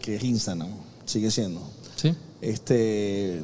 es 0.05 0.23
Instagram, 0.23 0.69
sigue 1.05 1.29
siendo. 1.31 1.61
Sí. 1.95 2.13
Este, 2.41 3.41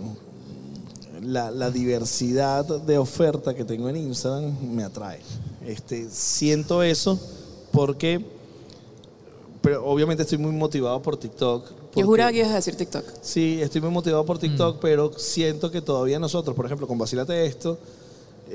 la, 1.21 1.51
la 1.51 1.69
diversidad 1.71 2.65
de 2.65 2.97
oferta 2.97 3.53
que 3.53 3.63
tengo 3.63 3.87
en 3.89 3.97
Instagram 3.97 4.53
me 4.73 4.83
atrae. 4.83 5.19
Este, 5.65 6.09
siento 6.09 6.83
eso 6.83 7.19
porque, 7.71 8.25
pero 9.63 9.83
obviamente 9.85 10.21
estoy 10.23 10.37
muy 10.37 10.51
motivado 10.51 11.01
por 11.01 11.17
TikTok. 11.17 11.67
Yo 11.69 11.75
porque- 11.85 12.03
juraba 12.03 12.31
que 12.31 12.39
ibas 12.39 12.51
a 12.51 12.55
decir 12.55 12.75
TikTok. 12.75 13.03
Sí, 13.23 13.59
estoy 13.61 13.81
muy 13.81 13.89
motivado 13.89 14.23
por 14.25 14.37
TikTok, 14.37 14.77
pero 14.79 15.11
siento 15.17 15.71
que 15.71 15.81
todavía 15.81 16.19
nosotros, 16.19 16.55
por 16.55 16.65
ejemplo, 16.65 16.85
con 16.85 16.97
Vacílate 16.99 17.45
Esto, 17.45 17.79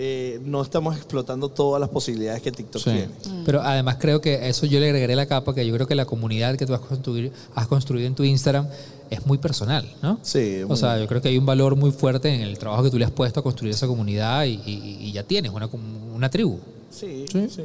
eh, 0.01 0.39
no 0.45 0.63
estamos 0.63 0.95
explotando 0.97 1.49
todas 1.49 1.81
las 1.81 1.89
posibilidades 1.89 2.41
que 2.43 2.53
TikTok 2.53 2.83
Sí. 2.83 2.91
tiene. 2.91 3.09
Pero 3.45 3.63
además 3.63 3.97
creo 3.99 4.21
que 4.21 4.49
eso 4.49 4.67
yo 4.67 4.79
le 4.79 4.87
agregaré 4.87 5.17
la 5.17 5.27
capa, 5.27 5.55
que 5.55 5.67
yo 5.67 5.75
creo 5.75 5.87
que 5.89 5.95
la 5.97 6.05
comunidad 6.05 6.57
que 6.57 6.67
tú 6.67 6.75
has 6.75 6.81
construido, 6.81 7.33
has 7.55 7.67
construido 7.67 8.07
en 8.07 8.15
tu 8.15 8.23
Instagram 8.23 8.69
es 9.11 9.25
muy 9.27 9.39
personal, 9.39 9.91
¿no? 10.03 10.19
Sí, 10.23 10.61
O 10.69 10.77
sea, 10.77 10.99
yo 11.01 11.07
creo 11.09 11.23
que 11.23 11.29
hay 11.29 11.39
un 11.39 11.47
valor 11.47 11.75
muy 11.75 11.91
fuerte 11.91 12.29
en 12.33 12.43
el 12.43 12.59
trabajo 12.59 12.83
que 12.85 12.91
tú 12.91 12.99
le 12.99 13.07
has 13.07 13.11
puesto 13.11 13.41
a 13.41 13.43
construir 13.43 13.73
esa 13.75 13.87
comunidad 13.87 14.45
y, 14.45 14.61
y- 14.67 14.99
y 15.09 15.13
ya 15.13 15.23
tienes 15.23 15.51
una, 15.53 15.67
com- 15.69 16.13
una 16.15 16.29
tribu. 16.29 16.59
Sí, 16.91 17.25
sí. 17.33 17.63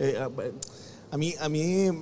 Eh, 0.00 0.16
a, 0.18 0.28
a 1.14 1.18
mí, 1.18 1.34
a 1.38 1.48
mí 1.48 1.60
eh, 1.60 1.92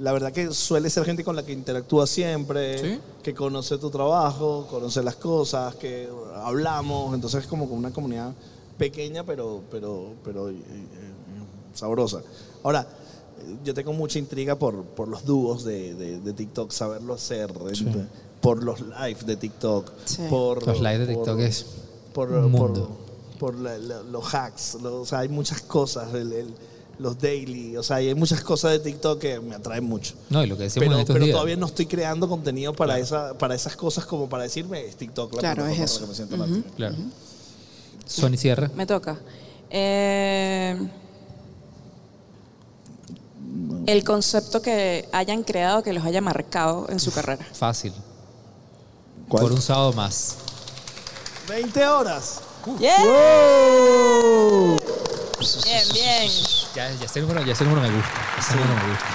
la 0.00 0.12
verdad 0.12 0.32
que 0.32 0.52
suele 0.52 0.90
ser 0.90 1.04
gente 1.04 1.22
con 1.24 1.36
la 1.36 1.44
que 1.44 1.52
interactúa 1.52 2.06
siempre, 2.06 2.78
Sí. 2.78 3.00
que 3.22 3.34
conoce 3.34 3.78
tu 3.78 3.90
trabajo, 3.90 4.66
conoce 4.70 5.02
las 5.02 5.16
cosas, 5.16 5.74
que 5.76 6.08
hablamos, 6.36 7.14
entonces 7.14 7.42
es 7.42 7.46
como 7.46 7.64
una 7.66 7.90
comunidad 7.92 8.32
pequeña 8.78 9.24
pero, 9.24 9.62
pero, 9.70 10.14
pero 10.24 10.48
eh, 10.50 10.54
eh, 10.54 11.12
sabrosa. 11.74 12.20
Ahora, 12.62 12.86
yo 13.64 13.74
tengo 13.74 13.92
mucha 13.92 14.18
intriga 14.18 14.56
por, 14.56 14.82
por 14.82 15.08
los 15.08 15.24
dúos 15.24 15.64
de, 15.64 15.94
de- 15.94 16.20
de 16.20 16.32
TikTok, 16.32 16.70
saberlo 16.70 17.14
hacer, 17.14 17.50
eh, 17.50 18.06
por 18.40 18.62
los 18.62 18.80
live 18.80 19.20
de 19.26 19.36
TikTok, 19.36 19.90
Sí. 20.04 20.22
por 20.30 20.66
Los 20.66 20.78
live 20.80 21.06
de 21.06 21.14
por- 21.14 21.24
TikTok 21.24 21.40
es 21.40 21.66
por, 22.12 22.30
un 22.30 22.52
por- 22.52 22.68
mundo. 22.70 22.90
por 23.38 23.54
la- 23.56 23.78
la- 23.78 24.02
los 24.02 24.34
hacks, 24.34 24.76
o 24.76 25.04
sea, 25.04 25.20
hay 25.20 25.28
muchas 25.28 25.60
cosas, 25.62 26.12
el- 26.14 26.32
el- 26.32 26.54
los 26.98 27.18
daily, 27.18 27.76
o 27.76 27.82
sea, 27.82 27.96
hay 27.96 28.14
muchas 28.14 28.40
cosas 28.42 28.72
de 28.72 28.78
TikTok 28.78 29.18
que 29.20 29.40
me 29.40 29.54
atraen 29.54 29.84
mucho. 29.84 30.14
No, 30.30 30.42
y 30.44 30.46
lo 30.46 30.56
que 30.56 30.64
decíamos 30.64 30.84
Pero, 30.86 30.94
en 30.94 31.00
estos 31.00 31.14
pero 31.14 31.24
días. 31.24 31.34
todavía 31.34 31.56
no 31.56 31.66
estoy 31.66 31.86
creando 31.86 32.28
contenido 32.28 32.72
para, 32.72 32.98
esa, 32.98 33.36
para 33.36 33.54
esas 33.54 33.74
cosas 33.76 34.06
como 34.06 34.28
para 34.28 34.44
decirme 34.44 34.84
es 34.86 34.96
TikTok 34.96 35.34
la 35.34 35.40
Claro, 35.40 35.66
es 35.66 35.78
eso. 35.78 36.00
que 36.00 36.06
me 36.06 36.14
siento 36.14 36.36
más. 36.36 36.48
Claro. 36.76 36.94
Sony 38.06 38.36
Sierra. 38.36 38.70
Me 38.74 38.86
toca. 38.86 39.18
Eh, 39.70 40.78
el 43.86 44.04
concepto 44.04 44.62
que 44.62 45.08
hayan 45.12 45.42
creado 45.42 45.82
que 45.82 45.92
los 45.92 46.04
haya 46.04 46.20
marcado 46.20 46.86
en 46.90 47.00
su 47.00 47.12
carrera. 47.12 47.44
Fácil. 47.52 47.92
¿Cuál? 49.28 49.42
Por 49.42 49.52
un 49.52 49.60
sábado 49.62 49.92
más. 49.92 50.36
20 51.48 51.86
horas. 51.86 52.40
¡Yeah! 52.78 52.96
¡Wow! 53.04 54.80
Bien, 55.64 55.82
bien. 55.92 56.30
Ya, 56.74 56.90
ya 56.92 57.04
ese 57.06 57.20
número, 57.20 57.44
ya 57.44 57.52
ese 57.52 57.64
número 57.64 57.82
me 57.82 57.94
gusta. 57.94 58.10
Ese 58.38 58.54
número 58.56 58.74
me 58.74 58.90
gusta. 58.90 59.06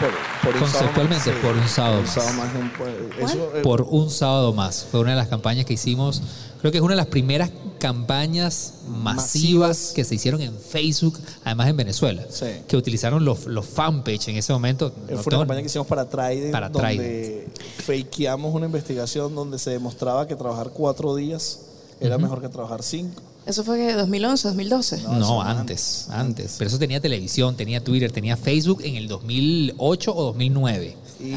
Por, 0.00 0.10
por 0.44 0.54
un 0.54 0.60
Conceptualmente, 0.60 1.30
más, 1.32 1.40
por 1.40 1.56
un 1.56 1.68
sábado 1.68 1.94
por 1.94 2.00
un 2.00 2.06
más. 2.06 2.14
sábado 2.14 2.32
más, 2.34 2.54
un- 2.54 2.70
pues, 3.18 3.30
eso, 3.30 3.56
eh, 3.56 3.62
Por 3.62 3.82
un 3.82 4.10
sábado 4.10 4.52
más. 4.52 4.86
Fue 4.90 5.00
una 5.00 5.10
de 5.10 5.16
las 5.16 5.28
campañas 5.28 5.64
que 5.66 5.74
hicimos. 5.74 6.22
Creo 6.60 6.70
que 6.72 6.78
es 6.78 6.82
una 6.82 6.92
de 6.94 6.96
las 6.98 7.06
primeras 7.06 7.50
campañas 7.80 8.74
masivas, 8.88 9.16
Masivas. 9.16 9.92
que 9.94 10.04
se 10.04 10.14
hicieron 10.14 10.40
en 10.40 10.56
Facebook, 10.56 11.18
además 11.44 11.68
en 11.68 11.76
Venezuela. 11.76 12.22
Sí. 12.30 12.46
Que 12.68 12.76
utilizaron 12.76 13.24
los, 13.24 13.46
los 13.46 13.66
fanpage 13.66 14.28
en 14.28 14.36
ese 14.36 14.52
momento. 14.52 14.92
Eh, 15.08 15.14
No 15.14 15.22
Fue 15.22 15.30
tengo- 15.30 15.36
una 15.42 15.46
campaña 15.46 15.60
que 15.60 15.66
hicimos 15.66 15.86
para 15.88 16.08
Trident, 16.08 16.52
Para 16.52 16.68
donde 16.68 17.48
fakeamos 17.84 18.54
una 18.54 18.66
investigación 18.66 19.34
donde 19.34 19.58
se 19.58 19.70
demostraba 19.70 20.26
que 20.28 20.36
trabajar 20.36 20.70
cuatro 20.72 21.14
días 21.16 21.60
era 22.00 22.16
mejor 22.18 22.40
que 22.40 22.48
trabajar 22.48 22.82
cinco. 22.82 23.20
¿Eso 23.44 23.64
fue 23.64 23.76
que 23.78 23.92
2011, 23.94 24.48
2012? 24.48 25.02
No, 25.02 25.18
No, 25.18 25.42
antes, 25.42 26.06
antes. 26.10 26.54
Pero 26.58 26.68
eso 26.68 26.78
tenía 26.78 27.00
televisión, 27.00 27.56
tenía 27.56 27.82
Twitter, 27.82 28.12
tenía 28.12 28.36
Facebook 28.36 28.82
en 28.84 28.94
el 28.96 29.08
2008 29.08 30.14
o 30.14 30.22
2009. 30.24 30.96
Y, 31.18 31.24
y, 31.24 31.32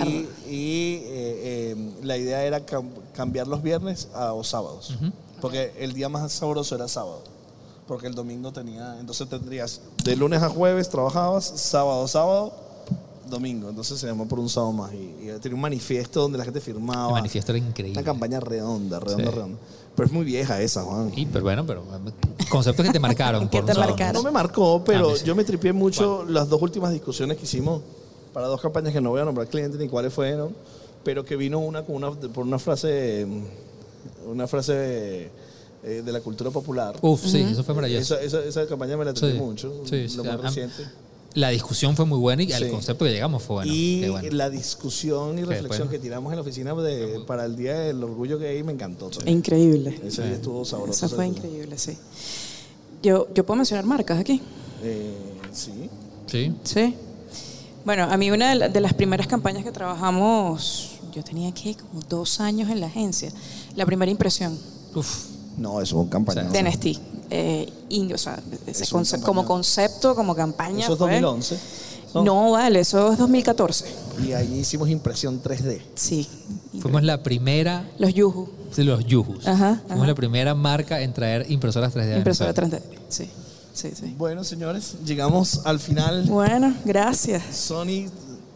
eh, 0.50 1.06
eh, 1.08 1.76
la 2.04 2.18
idea 2.18 2.44
era 2.44 2.66
cam- 2.66 2.90
cambiar 3.14 3.48
los 3.48 3.62
viernes 3.64 4.08
a 4.14 4.28
los 4.30 4.48
sábados. 4.48 4.96
Porque 5.42 5.74
el 5.80 5.94
día 5.94 6.10
más 6.10 6.32
sabroso 6.32 6.76
era 6.76 6.88
sábado. 6.88 7.22
Porque 7.88 8.08
el 8.08 8.14
domingo 8.16 8.52
tenía. 8.52 8.98
Entonces 9.00 9.28
tendrías 9.30 9.82
de 10.04 10.16
lunes 10.16 10.42
a 10.42 10.50
jueves 10.50 10.90
trabajabas, 10.90 11.46
sábado, 11.56 12.08
sábado, 12.08 12.54
domingo. 13.30 13.70
Entonces 13.70 14.00
se 14.00 14.08
llamó 14.08 14.28
por 14.28 14.40
un 14.40 14.50
sábado 14.50 14.72
más. 14.74 14.92
Y, 14.94 14.98
y 15.30 15.40
tenía 15.42 15.56
un 15.56 15.62
manifiesto 15.62 16.22
donde 16.22 16.38
la 16.38 16.46
gente 16.46 16.62
firmaba. 16.62 17.08
El 17.10 17.14
manifiesto 17.14 17.52
era 17.52 17.60
increíble. 17.60 18.00
Una 18.00 18.06
campaña 18.06 18.40
redonda, 18.40 19.00
redonda, 19.00 19.26
Sí. 19.30 19.36
redonda. 19.36 19.58
Pero 19.96 20.08
es 20.08 20.12
muy 20.14 20.26
vieja 20.26 20.62
esa, 20.62 20.84
Juan. 20.84 21.12
Y, 21.16 21.26
pero 21.26 21.44
bueno, 21.44 21.66
pero 21.66 21.84
conceptos 22.50 22.86
que 22.86 22.92
te 22.92 23.00
marcaron. 23.00 23.48
Que 23.50 23.62
te 23.62 23.74
marcaron. 23.74 24.14
No 24.22 24.24
me 24.24 24.32
marcó, 24.32 24.84
pero 24.84 25.10
A 25.10 25.12
mí 25.14 25.18
sí. 25.20 25.26
yo 25.26 25.36
me 25.36 25.44
tripié 25.44 25.72
mucho 25.74 26.26
las 26.28 26.50
dos 26.50 26.62
últimas 26.62 26.92
discusiones 26.92 27.38
que 27.38 27.44
hicimos 27.44 27.82
para 28.34 28.48
dos 28.48 28.60
campañas 28.62 28.92
que 28.94 29.00
no 29.00 29.12
voy 29.12 29.22
a 29.22 29.26
nombrar 29.26 29.48
clientes 29.48 29.80
ni 29.80 29.88
cuáles 29.88 30.14
fueron, 30.14 30.54
pero 31.04 31.24
que 31.24 31.36
vino 31.38 31.60
una 31.60 31.84
con 31.84 31.96
una 31.96 32.12
por 32.12 32.46
una 32.46 32.60
frase 32.60 33.26
una 34.28 34.48
frase 34.48 35.30
eh, 35.84 36.02
de 36.04 36.12
la 36.12 36.20
cultura 36.20 36.50
popular. 36.52 36.96
Uf, 37.02 37.22
sí, 37.26 37.42
eso 37.42 37.64
fue 37.64 37.74
maravilloso. 37.76 38.16
Esa, 38.20 38.40
esa, 38.40 38.44
esa 38.44 38.68
campaña 38.68 38.98
me 38.98 39.06
la 39.06 39.14
tripié 39.14 39.34
Sí, 39.34 39.38
mucho, 39.40 39.74
sí, 39.86 40.10
sí. 40.10 40.18
lo 40.18 40.26
más 40.26 40.42
reciente. 40.42 40.84
La 41.36 41.50
discusión 41.50 41.96
fue 41.96 42.06
muy 42.06 42.18
buena 42.18 42.42
y 42.44 42.48
Sí. 42.48 42.54
al 42.54 42.70
concepto 42.72 43.06
que 43.06 43.12
llegamos 43.12 43.44
fue 43.44 43.58
bueno. 43.58 43.72
y 43.74 44.08
bueno. 44.10 44.28
la 44.32 44.50
discusión 44.50 45.38
y 45.38 45.44
reflexión 45.44 45.90
que 45.90 46.00
tiramos 46.00 46.32
en 46.32 46.38
la 46.38 46.42
oficina 46.42 46.74
de- 46.74 47.20
para 47.28 47.46
el 47.46 47.56
Día 47.56 47.78
del 47.80 48.04
Orgullo 48.04 48.40
Gay 48.40 48.64
me 48.64 48.72
encantó. 48.72 49.10
también. 49.10 49.38
Increíble. 49.38 50.00
Ese 50.06 50.24
día 50.24 50.34
estuvo 50.36 50.64
sabroso. 50.66 51.06
Eso 51.06 51.16
fue 51.16 51.28
increíble, 51.28 51.78
sí. 51.78 51.98
Yo, 53.04 53.28
yo 53.34 53.46
puedo 53.46 53.58
mencionar 53.58 53.86
marcas 53.86 54.18
aquí. 54.20 54.42
Eh, 54.82 55.14
sí. 55.52 55.90
Sí. 56.28 56.54
Sí. 56.64 56.96
Bueno, 57.86 58.04
a 58.06 58.18
mí 58.18 58.32
una 58.32 58.50
de, 58.50 58.56
la- 58.56 58.70
de 58.70 58.80
las 58.82 58.94
primeras 58.94 59.28
campañas 59.28 59.64
que 59.64 59.72
trabajamos, 59.72 60.92
yo 61.14 61.24
tenía 61.24 61.52
que 61.54 61.76
como 61.76 62.02
dos 62.10 62.40
años 62.40 62.70
en 62.70 62.80
la 62.80 62.88
agencia. 62.88 63.32
La 63.76 63.86
primera 63.86 64.10
impresión 64.12 64.58
Uf. 64.96 65.26
No, 65.58 65.82
eso 65.82 65.96
fue 65.96 66.04
un 66.04 66.10
campaña. 66.10 66.44
de 66.44 66.64
Nestí. 66.64 66.98
Eh, 67.30 67.72
o 68.14 68.18
sea, 68.18 68.40
ese 68.68 68.86
conce- 68.86 69.22
como 69.22 69.46
concepto, 69.46 70.16
como 70.16 70.36
campaña. 70.36 70.84
Eso 70.84 70.94
es 70.94 71.00
fue- 71.00 71.08
2011. 71.20 71.58
No, 72.24 72.52
vale, 72.52 72.80
eso 72.80 73.12
es 73.12 73.18
2014. 73.18 73.86
Y 74.26 74.32
ahí 74.32 74.60
hicimos 74.60 74.90
impresión 74.90 75.42
3D. 75.42 75.82
Sí. 75.96 76.28
Fuimos 76.80 77.04
la 77.04 77.22
primera 77.24 77.90
Los 78.00 78.14
Yuhu. 78.14 78.48
de 78.76 78.84
los 78.86 79.06
Yuhus. 79.06 79.46
Ajá, 79.46 79.82
Fuimos 79.82 79.98
ajá. 80.04 80.08
la 80.08 80.16
primera 80.16 80.56
marca 80.56 81.02
en 81.02 81.14
traer 81.14 81.46
impresoras 81.52 81.94
3D. 81.94 82.14
a 82.14 82.18
Impresora 82.18 82.54
Venezuela. 82.54 82.84
3D. 82.86 83.00
Sí, 83.10 83.30
sí, 83.74 83.92
sí. 84.00 84.16
Bueno, 84.18 84.46
señores, 84.46 84.96
llegamos 85.06 85.62
al 85.66 85.80
final. 85.80 86.24
Bueno, 86.28 86.74
gracias. 86.86 87.44
Sony, 87.54 88.06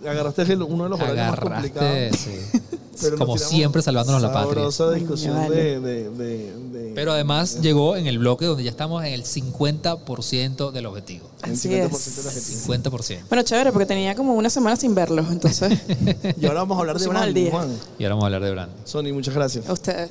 agarraste 0.07 0.55
uno 0.55 0.85
de 0.85 0.89
los 0.91 0.99
horarios 1.01 1.27
más 1.29 1.39
complicados. 1.39 2.15
sí. 2.15 2.59
Pero 3.01 3.17
Como 3.17 3.37
siempre, 3.37 3.81
salvándonos 3.81 4.21
la 4.21 4.31
patria. 4.31 4.69
Sabrosa 4.71 4.91
discusión 4.91 5.35
Vale. 5.35 5.55
de, 5.55 5.79
de, 5.79 6.09
de, 6.09 6.53
de- 6.69 6.91
Pero 6.95 7.11
además 7.13 7.61
llegó 7.61 7.95
en 7.95 8.07
el 8.07 8.19
bloque 8.19 8.45
donde 8.45 8.63
ya 8.63 8.69
estamos 8.71 9.03
en 9.05 9.13
el 9.13 9.23
50% 9.23 10.71
del 10.71 10.85
objetivo. 10.85 11.27
en 11.43 11.53
Así 11.53 11.69
50% 11.69 11.95
es. 11.95 12.15
de 12.17 12.23
la 12.23 12.31
gente. 12.31 12.89
50%. 12.89 13.19
Bueno, 13.29 13.43
chévere, 13.43 13.71
porque 13.71 13.85
tenía 13.85 14.15
como 14.15 14.33
una 14.33 14.49
semana 14.49 14.75
sin 14.75 14.93
verlos, 14.95 15.27
entonces. 15.31 15.77
Y 16.39 16.45
ahora 16.45 16.61
vamos 16.61 16.77
a 16.77 16.79
hablar 16.81 16.97
de. 17.33 17.49
Juan. 17.51 17.69
Y 17.97 18.03
ahora 18.03 18.15
vamos 18.15 18.23
a 18.23 18.27
hablar 18.27 18.43
de 18.43 18.51
branding. 18.51 18.75
Sony, 18.85 19.13
muchas 19.13 19.33
gracias. 19.33 19.67
a 19.69 19.73
ustedes. 19.73 20.09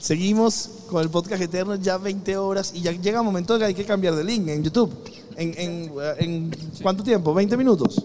Seguimos 0.00 0.68
con 0.90 1.00
el 1.02 1.10
podcast 1.10 1.40
eterno, 1.42 1.76
ya 1.76 1.96
20 1.96 2.36
horas 2.36 2.72
y 2.74 2.80
ya 2.80 2.90
llega 2.90 3.20
el 3.20 3.24
momento 3.24 3.52
de 3.54 3.60
que 3.60 3.64
hay 3.66 3.74
que 3.74 3.84
cambiar 3.84 4.16
de 4.16 4.24
link 4.24 4.48
en 4.48 4.64
YouTube. 4.64 4.92
¿En, 5.36 5.54
en, 5.56 5.92
en 6.18 6.56
cuánto 6.82 7.02
tiempo? 7.04 7.32
¿20 7.32 7.56
minutos? 7.56 8.02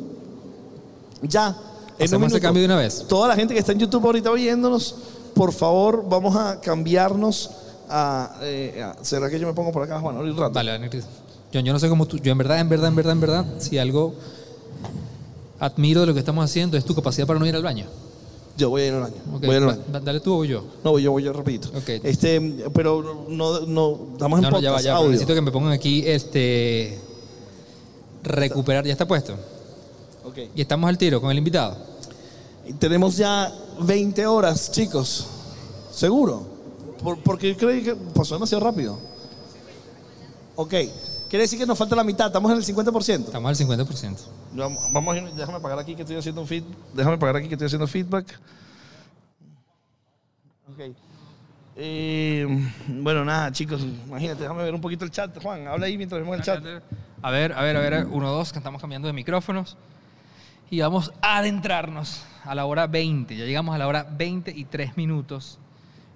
Ya. 1.24 1.58
¿Hacemos 2.00 2.32
ese 2.32 2.42
cambio 2.42 2.62
de 2.62 2.66
una 2.68 2.76
vez? 2.78 3.06
Toda 3.08 3.28
la 3.28 3.36
gente 3.36 3.54
que 3.54 3.60
está 3.60 3.72
en 3.72 3.80
YouTube 3.80 4.06
ahorita 4.06 4.32
viéndonos, 4.32 4.96
por 5.34 5.52
favor, 5.54 6.06
vamos 6.08 6.36
a 6.36 6.60
cambiarnos 6.62 7.50
a... 7.90 8.38
eh, 8.42 8.84
a- 8.84 9.04
¿Será 9.04 9.30
que 9.30 9.40
yo 9.40 9.48
me 9.48 9.54
pongo 9.54 9.72
por 9.72 9.84
acá, 9.84 10.00
Juan? 10.00 10.16
Ahora 10.18 10.30
un 10.32 10.38
rato. 10.38 10.54
Vale, 10.54 10.72
Daniel. 10.72 11.04
Yo, 11.52 11.60
yo 11.62 11.74
no 11.74 11.80
sé 11.80 11.90
cómo 11.90 12.06
tú. 12.06 12.18
Yo 12.18 12.32
en 12.32 12.38
verdad, 12.38 12.60
en 12.60 12.70
verdad, 12.70 12.90
en 12.90 12.96
verdad, 12.96 13.14
en 13.14 13.22
verdad, 13.22 13.46
si 13.60 13.78
algo 13.78 14.14
admiro 15.60 16.02
de 16.02 16.08
lo 16.08 16.14
que 16.14 16.20
estamos 16.20 16.44
haciendo 16.46 16.78
es 16.78 16.86
tu 16.86 16.94
capacidad 16.94 17.26
para 17.26 17.40
no 17.40 17.46
ir 17.46 17.56
al 17.56 17.64
baño. 17.64 17.86
Yo 18.58 18.70
voy 18.70 18.82
a 18.84 18.88
ir 18.88 18.94
al 18.94 19.02
baño. 19.02 19.16
Ok, 19.34 19.42
Voy 19.46 19.56
a 19.56 19.58
ir 19.58 19.64
al 19.64 19.66
baño. 19.70 19.82
dale 20.04 20.20
tú 20.20 20.42
o 20.42 20.46
yo. 20.46 20.64
No, 20.84 20.92
voy 20.92 21.04
yo 21.04 21.12
voy 21.12 21.24
yo 21.24 21.32
rapidito. 21.34 21.70
Ok. 21.70 21.90
Este, 22.04 22.40
pero 22.74 23.26
no, 23.30 23.62
no, 23.62 24.00
estamos 24.14 24.40
en 24.40 24.44
No, 24.44 24.52
no, 24.52 24.60
ya 24.60 24.72
va, 24.72 24.82
ya 24.82 24.94
va, 24.94 24.98
audio. 25.00 25.12
Necesito 25.12 25.34
que 25.36 25.42
me 25.42 25.52
pongan 25.52 25.72
aquí 25.72 26.04
este. 26.06 27.00
Recuperar, 28.24 28.86
ya 28.86 28.92
está 28.92 29.08
puesto. 29.08 29.36
Y 30.56 30.62
estamos 30.62 30.88
al 30.90 30.98
tiro 30.98 31.20
con 31.22 31.32
el 31.32 31.38
invitado. 31.38 31.78
Y 32.66 32.74
Tenemos 32.74 33.18
ya 33.18 33.52
20 33.82 34.26
horas, 34.28 34.72
chicos. 34.72 35.28
¿Seguro? 35.92 36.46
Por- 37.04 37.20
porque 37.24 37.56
creí 37.56 37.84
que 37.84 37.96
pasó 37.96 38.36
demasiado 38.36 38.64
rápido. 38.64 39.00
Ok. 40.56 40.74
Quiere 41.30 41.44
decir 41.44 41.60
que 41.60 41.66
nos 41.66 41.78
falta 41.78 41.96
la 41.96 42.04
mitad, 42.04 42.28
estamos 42.28 42.52
en 42.52 42.58
el 42.58 42.64
50%. 42.64 43.26
Estamos 43.26 43.50
al 43.50 43.56
50%. 43.68 44.18
Vamos, 44.54 44.82
vamos 44.94 45.16
a 45.16 45.20
ir- 45.20 45.32
déjame 45.34 45.60
pagar 45.60 45.80
aquí 45.80 45.94
que 45.96 46.02
estoy 46.04 46.16
haciendo 46.18 46.42
un 46.42 46.48
feed, 46.48 46.64
déjame 46.94 47.18
pagar 47.18 47.36
aquí 47.38 47.48
que 47.48 47.56
estoy 47.56 47.66
haciendo 47.68 47.86
feedback. 47.88 48.40
Ok. 50.72 50.96
Eh, 51.80 52.48
bueno, 52.88 53.24
nada, 53.24 53.52
chicos, 53.52 53.82
imagínate, 54.08 54.42
déjame 54.42 54.64
ver 54.64 54.74
un 54.74 54.82
poquito 54.82 55.06
el 55.06 55.12
chat. 55.12 55.38
Juan, 55.42 55.68
habla 55.68 55.86
ahí 55.86 55.98
mientras 55.98 56.20
vemos 56.22 56.38
el 56.38 56.44
chat. 56.44 56.64
A 57.22 57.32
ver, 57.32 57.54
a 57.54 57.62
ver, 57.62 57.78
a 57.78 57.80
ver, 57.82 58.06
uno, 58.08 58.32
dos, 58.32 58.52
que 58.52 58.58
estamos 58.60 58.82
cambiando 58.82 59.08
de 59.08 59.14
micrófonos. 59.14 59.78
Y 60.70 60.82
vamos 60.82 61.14
a 61.22 61.38
adentrarnos 61.38 62.26
a 62.44 62.54
la 62.54 62.66
hora 62.66 62.88
20. 62.88 63.38
Ya 63.38 63.46
llegamos 63.46 63.74
a 63.74 63.78
la 63.78 63.88
hora 63.88 64.04
20 64.04 64.52
y 64.52 64.66
3 64.66 64.98
minutos. 64.98 65.60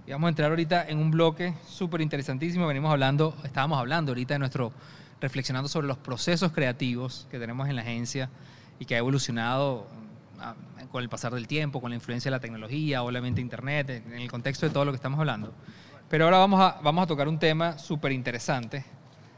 Y 0.06 0.12
vamos 0.12 0.28
a 0.28 0.30
entrar 0.30 0.50
ahorita 0.50 0.90
en 0.90 0.98
un 0.98 1.10
bloque 1.10 1.54
súper 1.66 2.02
interesantísimo. 2.02 2.68
Venimos 2.68 2.92
hablando, 2.92 3.34
estábamos 3.46 3.80
hablando 3.80 4.12
ahorita 4.12 4.34
de 4.34 4.40
nuestro, 4.40 4.74
reflexionando 5.22 5.70
sobre 5.70 5.88
los 5.88 5.98
procesos 5.98 6.52
creativos 6.52 7.30
que 7.32 7.40
tenemos 7.40 7.70
en 7.70 7.78
la 7.78 7.82
agencia 7.82 8.30
y 8.78 8.84
que 8.84 8.96
ha 8.96 8.98
evolucionado 8.98 9.88
ah, 10.42 10.56
con 10.92 11.02
el 11.02 11.08
pasar 11.08 11.34
del 11.34 11.48
tiempo, 11.48 11.80
con 11.80 11.92
la 11.92 11.96
influencia 11.96 12.30
de 12.30 12.36
la 12.36 12.42
tecnología, 12.42 13.04
obviamente 13.04 13.40
Internet, 13.40 14.04
en 14.06 14.20
el 14.20 14.30
contexto 14.30 14.66
de 14.66 14.74
todo 14.74 14.84
lo 14.84 14.92
que 14.92 14.98
estamos 14.98 15.18
hablando. 15.18 15.54
Pero 16.10 16.26
ahora 16.26 16.40
vamos 16.40 16.60
a, 16.60 16.78
vamos 16.84 17.06
a 17.06 17.08
tocar 17.08 17.30
un 17.30 17.40
tema 17.40 17.78
súper 17.78 18.12
interesante, 18.12 18.84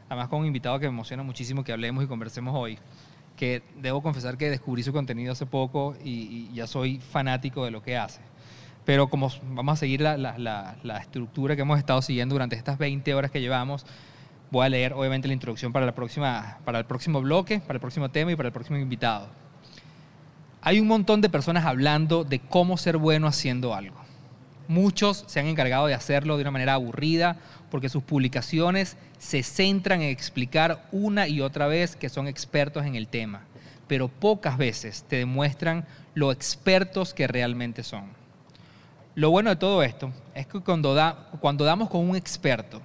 además 0.10 0.28
con 0.28 0.40
un 0.40 0.48
invitado 0.48 0.80
que 0.80 0.88
me 0.88 0.94
emociona 0.94 1.22
muchísimo 1.22 1.64
que 1.64 1.72
hablemos 1.72 2.04
y 2.04 2.08
conversemos 2.08 2.56
hoy, 2.56 2.80
que 3.38 3.64
debo 3.82 4.02
confesar 4.04 4.38
que 4.38 4.50
descubrí 4.50 4.84
su 4.84 4.94
contenido 4.94 5.32
hace 5.34 5.46
poco 5.46 5.96
y, 6.04 6.50
ya 6.54 6.68
soy 6.68 7.00
fanático 7.00 7.66
de 7.66 7.72
lo 7.72 7.82
que 7.82 7.98
hace. 7.98 8.22
Pero 8.86 9.08
como 9.10 9.30
vamos 9.52 9.74
a 9.74 9.76
seguir 9.78 10.02
la, 10.02 10.18
la- 10.18 10.38
la- 10.38 10.76
la 10.84 10.98
estructura 10.98 11.56
que 11.56 11.62
hemos 11.62 11.80
estado 11.80 12.02
siguiendo 12.02 12.36
durante 12.36 12.56
estas 12.56 12.78
20 12.78 13.14
horas 13.14 13.32
que 13.32 13.42
llevamos, 13.42 13.86
voy 14.52 14.66
a 14.66 14.70
leer 14.70 14.94
obviamente 14.94 15.28
la 15.28 15.34
introducción 15.34 15.72
para, 15.74 15.86
la 15.86 15.96
próxima, 15.96 16.60
para 16.66 16.80
el 16.80 16.86
próximo 16.86 17.22
bloque, 17.22 17.60
para 17.60 17.76
el 17.76 17.80
próximo 17.82 18.10
tema 18.12 18.32
y 18.32 18.36
para 18.36 18.48
el 18.50 18.54
próximo 18.54 18.78
invitado. 18.78 19.28
Hay 20.62 20.80
un 20.80 20.88
montón 20.88 21.22
de 21.22 21.30
personas 21.30 21.66
hablando 21.66 22.24
de 22.24 22.40
cómo 22.40 22.78
ser 22.78 22.98
bueno 22.98 23.28
haciendo 23.28 23.74
algo. 23.74 23.98
Muchos 24.68 25.26
se 25.28 25.40
han 25.42 25.48
encargado 25.48 25.88
de 25.88 25.94
hacerlo 25.94 26.38
de 26.38 26.44
una 26.44 26.52
manera 26.52 26.74
aburrida 26.76 27.38
porque 27.74 27.90
sus 27.90 28.04
publicaciones 28.04 28.98
se 29.18 29.42
centran 29.42 30.04
en 30.04 30.10
explicar 30.10 30.88
una 30.92 31.28
y 31.28 31.42
otra 31.42 31.66
vez 31.66 31.96
que 31.96 32.08
son 32.08 32.28
expertos 32.28 32.86
en 32.86 32.94
el 32.94 33.08
tema, 33.08 33.42
pero 33.88 34.10
pocas 34.10 34.60
veces 34.60 35.04
te 35.10 35.16
demuestran 35.16 35.84
lo 36.14 36.32
expertos 36.32 37.16
que 37.16 37.26
realmente 37.26 37.82
son. 37.82 38.12
Lo 39.16 39.32
bueno 39.32 39.50
de 39.50 39.56
todo 39.56 39.82
esto 39.82 40.12
es 40.36 40.46
que 40.46 40.60
cuando, 40.60 40.94
da- 40.94 41.30
cuando 41.42 41.66
damos 41.66 41.90
con 41.90 42.08
un 42.08 42.16
experto 42.16 42.80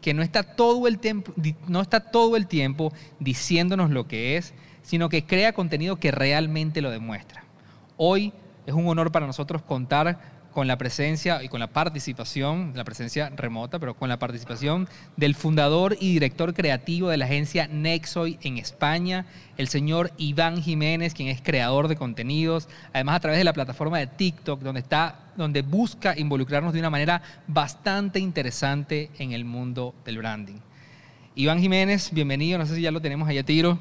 que 0.00 0.12
no 0.12 0.22
está, 0.22 0.42
todo 0.42 0.88
el 0.88 0.98
tiempo, 0.98 1.32
no 1.68 1.80
está 1.80 2.00
todo 2.00 2.36
el 2.36 2.48
tiempo 2.48 2.92
diciéndonos 3.20 3.90
lo 3.90 4.08
que 4.08 4.36
es, 4.36 4.54
sino 4.82 5.08
que 5.08 5.24
crea 5.24 5.52
contenido 5.52 6.00
que 6.00 6.10
realmente 6.10 6.82
lo 6.82 6.90
demuestra. 6.90 7.44
Hoy 7.96 8.32
es 8.66 8.74
un 8.74 8.88
honor 8.88 9.12
para 9.12 9.28
nosotros 9.28 9.62
contar 9.62 10.31
con 10.52 10.68
la 10.68 10.78
presencia 10.78 11.42
y 11.42 11.48
con 11.48 11.60
la 11.60 11.68
participación, 11.68 12.72
la 12.74 12.84
presencia 12.84 13.30
remota, 13.34 13.78
pero 13.78 13.94
con 13.94 14.08
la 14.08 14.18
participación 14.18 14.88
del 15.16 15.34
fundador 15.34 15.96
y 15.98 16.12
director 16.12 16.54
creativo 16.54 17.08
de 17.08 17.16
la 17.16 17.24
agencia 17.24 17.66
Nexoy 17.66 18.38
en 18.42 18.58
España, 18.58 19.26
el 19.56 19.68
señor 19.68 20.12
Iván 20.18 20.62
Jiménez, 20.62 21.14
quien 21.14 21.28
es 21.28 21.40
creador 21.42 21.88
de 21.88 21.96
contenidos, 21.96 22.68
además 22.92 23.16
a 23.16 23.20
través 23.20 23.38
de 23.38 23.44
la 23.44 23.52
plataforma 23.52 23.98
de 23.98 24.06
TikTok, 24.06 24.60
donde 24.60 24.80
está, 24.80 25.32
donde 25.36 25.62
busca 25.62 26.18
involucrarnos 26.18 26.72
de 26.72 26.80
una 26.80 26.90
manera 26.90 27.22
bastante 27.46 28.20
interesante 28.20 29.10
en 29.18 29.32
el 29.32 29.44
mundo 29.44 29.94
del 30.04 30.18
branding. 30.18 30.58
Iván 31.34 31.60
Jiménez, 31.60 32.10
bienvenido, 32.12 32.58
no 32.58 32.66
sé 32.66 32.76
si 32.76 32.82
ya 32.82 32.90
lo 32.90 33.00
tenemos 33.00 33.28
ahí 33.28 33.38
a 33.38 33.44
tiro. 33.44 33.78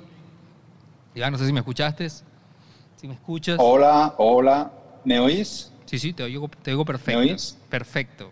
Iván, 1.13 1.33
no 1.33 1.37
sé 1.37 1.45
si 1.45 1.51
me 1.51 1.59
escuchaste. 1.59 2.07
Si 2.09 3.07
me 3.07 3.15
escuchas. 3.15 3.57
Hola, 3.59 4.13
hola. 4.17 4.71
¿Me 5.03 5.19
oís? 5.19 5.70
Sí, 5.91 5.99
sí, 5.99 6.13
te 6.13 6.23
oigo, 6.23 6.49
te 6.63 6.71
oigo 6.71 6.85
perfecto. 6.85 7.19
¿Me 7.19 7.31
oís? 7.31 7.57
Perfecto. 7.69 8.31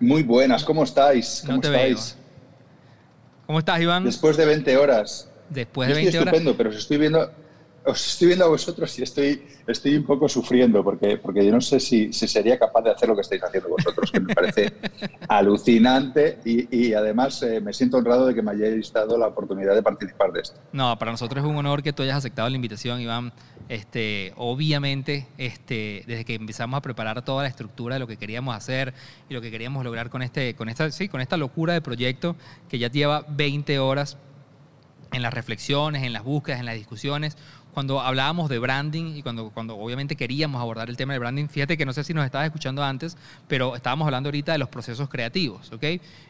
Muy 0.00 0.24
buenas, 0.24 0.64
¿cómo 0.64 0.82
estáis? 0.82 1.44
No 1.44 1.50
¿Cómo 1.50 1.60
te 1.60 1.68
estáis? 1.68 2.16
¿Cómo 3.46 3.60
estás, 3.60 3.80
Iván? 3.80 4.02
Después 4.02 4.36
de 4.36 4.44
20 4.44 4.76
horas. 4.78 5.30
Después 5.48 5.88
Yo 5.88 5.94
de 5.94 6.00
estoy 6.00 6.06
20 6.06 6.18
horas. 6.18 6.34
estupendo, 6.34 6.56
pero 6.56 6.70
os 6.70 6.76
estoy 6.76 6.96
viendo, 6.98 7.30
os 7.88 8.06
estoy 8.06 8.28
viendo 8.28 8.44
a 8.44 8.48
vosotros 8.48 8.98
y 8.98 9.02
estoy, 9.02 9.42
estoy 9.66 9.96
un 9.96 10.04
poco 10.04 10.28
sufriendo 10.28 10.84
porque, 10.84 11.16
porque 11.16 11.44
yo 11.44 11.52
no 11.52 11.60
sé 11.60 11.80
si, 11.80 12.12
si 12.12 12.28
sería 12.28 12.58
capaz 12.58 12.82
de 12.82 12.90
hacer 12.90 13.08
lo 13.08 13.14
que 13.14 13.22
estáis 13.22 13.42
haciendo 13.42 13.70
vosotros, 13.70 14.10
que 14.12 14.20
me 14.20 14.34
parece 14.34 14.72
alucinante 15.28 16.38
y, 16.44 16.76
y 16.76 16.94
además 16.94 17.42
eh, 17.42 17.60
me 17.60 17.72
siento 17.72 17.98
honrado 17.98 18.26
de 18.26 18.34
que 18.34 18.42
me 18.42 18.50
hayáis 18.52 18.92
dado 18.92 19.16
la 19.16 19.28
oportunidad 19.28 19.74
de 19.74 19.82
participar 19.82 20.32
de 20.32 20.40
esto. 20.40 20.60
No, 20.72 20.98
para 20.98 21.10
nosotros 21.12 21.44
es 21.44 21.50
un 21.50 21.56
honor 21.56 21.82
que 21.82 21.92
tú 21.92 22.02
hayas 22.02 22.16
aceptado 22.18 22.48
la 22.48 22.56
invitación, 22.56 23.00
Iván. 23.00 23.32
Este, 23.68 24.32
obviamente, 24.36 25.26
este, 25.36 26.02
desde 26.06 26.24
que 26.24 26.34
empezamos 26.34 26.78
a 26.78 26.80
preparar 26.80 27.22
toda 27.22 27.42
la 27.42 27.48
estructura 27.48 27.96
de 27.96 27.98
lo 28.00 28.06
que 28.06 28.16
queríamos 28.16 28.56
hacer 28.56 28.94
y 29.28 29.34
lo 29.34 29.40
que 29.40 29.50
queríamos 29.50 29.84
lograr 29.84 30.08
con, 30.08 30.22
este, 30.22 30.54
con, 30.54 30.68
esta, 30.68 30.90
sí, 30.90 31.08
con 31.08 31.20
esta 31.20 31.36
locura 31.36 31.74
de 31.74 31.82
proyecto 31.82 32.36
que 32.68 32.78
ya 32.78 32.90
lleva 32.90 33.26
20 33.28 33.78
horas 33.78 34.16
en 35.12 35.22
las 35.22 35.32
reflexiones, 35.32 36.02
en 36.02 36.12
las 36.12 36.24
búsquedas, 36.24 36.60
en 36.60 36.66
las 36.66 36.74
discusiones, 36.74 37.36
cuando 37.78 38.00
hablábamos 38.00 38.48
de 38.48 38.58
branding 38.58 39.14
y 39.14 39.22
cuando, 39.22 39.50
cuando 39.50 39.76
obviamente 39.78 40.16
queríamos 40.16 40.60
abordar 40.60 40.90
el 40.90 40.96
tema 40.96 41.12
del 41.12 41.20
branding, 41.20 41.46
fíjate 41.46 41.76
que 41.76 41.86
no 41.86 41.92
sé 41.92 42.02
si 42.02 42.12
nos 42.12 42.24
estabas 42.24 42.46
escuchando 42.46 42.82
antes, 42.82 43.16
pero 43.46 43.76
estábamos 43.76 44.06
hablando 44.06 44.26
ahorita 44.30 44.50
de 44.50 44.58
los 44.58 44.68
procesos 44.68 45.08
creativos, 45.08 45.70
¿ok? 45.70 45.84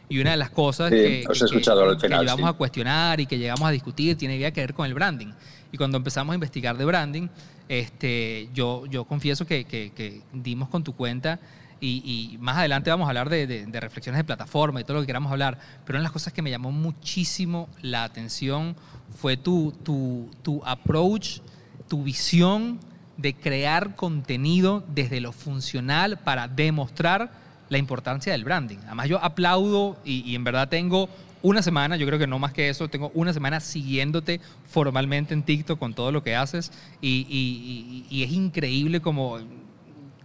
Y 0.09 0.19
una 0.19 0.29
de 0.29 0.37
las 0.37 0.51
cosas 0.51 0.91
Sí, 0.91 0.95
que, 0.97 1.25
os 1.27 1.41
he 1.41 1.45
que- 1.45 1.55
que 1.97 2.07
sí. 2.45 2.53
a 2.53 2.53
cuestionar 2.53 3.19
y 3.19 3.25
que 3.25 3.39
llegamos 3.39 3.67
a 3.67 3.71
discutir 3.71 4.15
tiene 4.15 4.37
que 4.53 4.61
ver 4.61 4.75
con 4.75 4.85
el 4.85 4.93
branding. 4.93 5.31
Y 5.71 5.77
cuando 5.77 5.97
empezamos 5.97 6.33
a 6.33 6.35
investigar 6.35 6.77
de 6.77 6.85
branding, 6.85 7.27
este, 7.67 8.47
yo, 8.53 8.85
yo 8.85 9.05
confieso 9.05 9.47
que, 9.47 9.65
que- 9.65 9.91
que 9.95 10.21
dimos 10.31 10.69
con 10.69 10.83
tu 10.83 10.93
cuenta 10.93 11.39
y, 11.81 12.37
más 12.39 12.57
adelante 12.57 12.89
vamos 12.89 13.05
a 13.05 13.09
hablar 13.09 13.29
de, 13.29 13.67
reflexiones 13.79 14.17
de 14.19 14.23
plataforma 14.23 14.81
y 14.81 14.83
todo 14.83 14.95
lo 14.95 15.01
que 15.01 15.07
queramos 15.07 15.31
hablar, 15.31 15.57
pero 15.85 15.97
una 15.97 16.01
de 16.01 16.03
las 16.03 16.11
cosas 16.11 16.33
que 16.33 16.41
me 16.41 16.49
llamó 16.51 16.71
muchísimo 16.71 17.69
la 17.81 18.03
atención 18.03 18.75
fue 19.19 19.37
tu, 19.37 19.71
tu, 19.83 20.29
tu 20.41 20.61
approach, 20.65 21.39
tu 21.87 22.03
visión 22.03 22.79
de 23.17 23.33
crear 23.33 23.95
contenido 23.95 24.83
desde 24.93 25.19
lo 25.19 25.31
funcional 25.31 26.17
para 26.19 26.47
demostrar 26.47 27.31
la 27.69 27.77
importancia 27.77 28.31
del 28.31 28.43
branding. 28.43 28.77
Además 28.85 29.09
yo 29.09 29.23
aplaudo 29.23 29.97
y, 30.05 30.21
y 30.29 30.35
en 30.35 30.43
verdad 30.43 30.69
tengo 30.69 31.09
una 31.41 31.61
semana, 31.61 31.95
yo 31.95 32.05
creo 32.05 32.19
que 32.19 32.27
no 32.27 32.37
más 32.39 32.51
que 32.51 32.67
eso, 32.69 32.89
tengo 32.89 33.11
una 33.13 33.31
semana 33.33 33.59
siguiéndote 33.61 34.41
formalmente 34.69 35.33
en 35.33 35.43
TikTok 35.43 35.79
con 35.79 35.93
todo 35.93 36.11
lo 36.11 36.21
que 36.23 36.35
haces 36.35 36.71
y, 37.01 37.25
y- 37.29 38.05
y- 38.09 38.17
y 38.17 38.23
es 38.23 38.31
increíble 38.31 38.99
como 38.99 39.37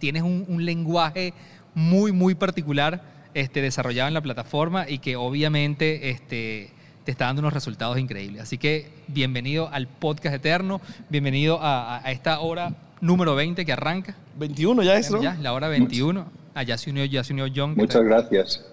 tienes 0.05 0.21
un, 0.21 0.45
un 0.47 0.63
lenguaje 0.65 1.33
muy, 1.73 2.11
muy 2.11 2.35
particular 2.35 3.01
este, 3.33 3.63
desarrollado 3.63 4.07
en 4.07 4.13
la 4.13 4.21
plataforma 4.21 4.87
y 4.87 4.99
que 4.99 5.15
obviamente 5.15 6.11
este, 6.11 6.69
te 7.03 7.11
está 7.11 7.25
dando 7.25 7.39
unos 7.39 7.53
resultados 7.53 7.97
increíbles. 7.97 8.43
Así 8.43 8.59
que 8.59 8.87
bienvenido 9.07 9.67
al 9.73 9.87
podcast 9.87 10.35
eterno, 10.35 10.79
bienvenido 11.09 11.57
a, 11.59 12.03
esta 12.11 12.39
hora 12.39 12.75
número 13.01 13.33
20 13.33 13.65
que 13.65 13.73
arranca. 13.73 14.15
21 14.37 14.83
ya 14.83 14.95
eso. 14.95 15.19
Ya, 15.23 15.33
la 15.41 15.53
hora 15.53 15.69
21. 15.69 16.23
Allá 16.53 16.77
se 16.77 16.91
unió, 16.91 17.03
ya 17.05 17.23
se 17.23 17.33
unió 17.33 17.47
John. 17.53 17.73
Muchas 17.75 18.03
gracias. 18.03 18.63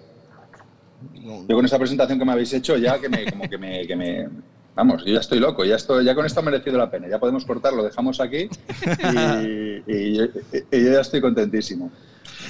Yo 1.15 1.55
con 1.55 1.65
esta 1.65 1.79
presentación 1.79 2.19
que 2.19 2.25
me 2.25 2.31
habéis 2.33 2.53
hecho 2.53 2.77
ya 2.77 3.01
que 3.01 3.09
me, 3.09 3.25
como 3.25 3.49
que 3.49 3.57
me, 3.57 3.87
que 3.87 3.95
me- 3.95 4.27
vamos, 4.75 5.03
yo 5.05 5.13
ya 5.13 5.19
estoy 5.19 5.39
loco, 5.39 5.63
ya 5.65 5.75
estoy, 5.75 6.05
ya 6.05 6.15
con 6.15 6.25
esto 6.25 6.39
ha 6.39 6.43
merecido 6.43 6.77
la 6.77 6.89
pena. 6.89 7.07
Ya 7.07 7.19
podemos 7.19 7.45
cortar, 7.45 7.73
lo 7.73 7.83
dejamos 7.83 8.19
aquí 8.19 8.49
y, 9.47 9.91
y 9.91 10.17
yo- 10.17 10.25
y 10.71 10.83
yo 10.83 10.91
ya 10.93 11.01
estoy 11.01 11.21
contentísimo. 11.21 11.91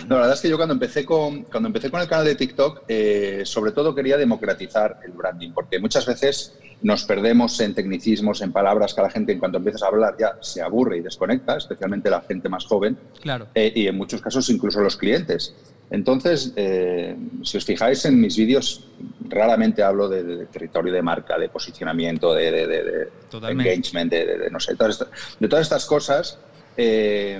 No, 0.07 0.15
la 0.15 0.21
verdad 0.21 0.33
es 0.35 0.41
que 0.41 0.49
yo 0.49 0.57
cuando 0.57 0.73
empecé 0.73 1.05
con, 1.05 1.43
cuando 1.43 1.67
empecé 1.67 1.89
con 1.89 2.01
el 2.01 2.07
canal 2.07 2.25
de 2.25 2.35
TikTok, 2.35 2.83
eh, 2.87 3.43
sobre 3.45 3.71
todo 3.71 3.93
quería 3.95 4.17
democratizar 4.17 4.99
el 5.05 5.11
branding, 5.11 5.51
porque 5.51 5.79
muchas 5.79 6.05
veces 6.05 6.53
nos 6.81 7.05
perdemos 7.05 7.57
en 7.61 7.73
tecnicismos, 7.73 8.41
en 8.41 8.51
palabras 8.51 8.93
que 8.93 9.01
la 9.01 9.09
gente 9.09 9.31
en 9.31 9.39
cuanto 9.39 9.57
empiezas 9.59 9.83
a 9.83 9.87
hablar 9.87 10.15
ya 10.19 10.37
se 10.41 10.61
aburre 10.61 10.97
y 10.97 11.01
desconecta, 11.01 11.55
especialmente 11.57 12.09
la 12.09 12.21
gente 12.21 12.49
más 12.49 12.65
joven. 12.65 12.97
Claro. 13.21 13.47
Eh, 13.55 13.71
y 13.75 13.87
en 13.87 13.95
muchos 13.97 14.21
casos 14.21 14.49
incluso 14.49 14.81
los 14.81 14.97
clientes. 14.97 15.53
Entonces, 15.93 16.53
eh, 16.55 17.15
si 17.43 17.57
os 17.57 17.65
fijáis 17.65 18.03
en 18.05 18.19
mis 18.19 18.35
vídeos, 18.35 18.83
raramente 19.29 19.83
hablo 19.83 20.09
de, 20.09 20.23
de 20.23 20.45
territorio 20.47 20.91
de 20.91 21.03
marca, 21.03 21.37
de 21.37 21.49
posicionamiento, 21.49 22.33
de, 22.33 23.09
engagement, 23.31 24.11
de, 24.11 24.49
no 24.51 24.59
sé, 24.59 24.75
todas 24.75 25.05
de 25.39 25.47
todas 25.47 25.61
estas 25.61 25.85
cosas, 25.85 26.39
eh, 26.75 27.39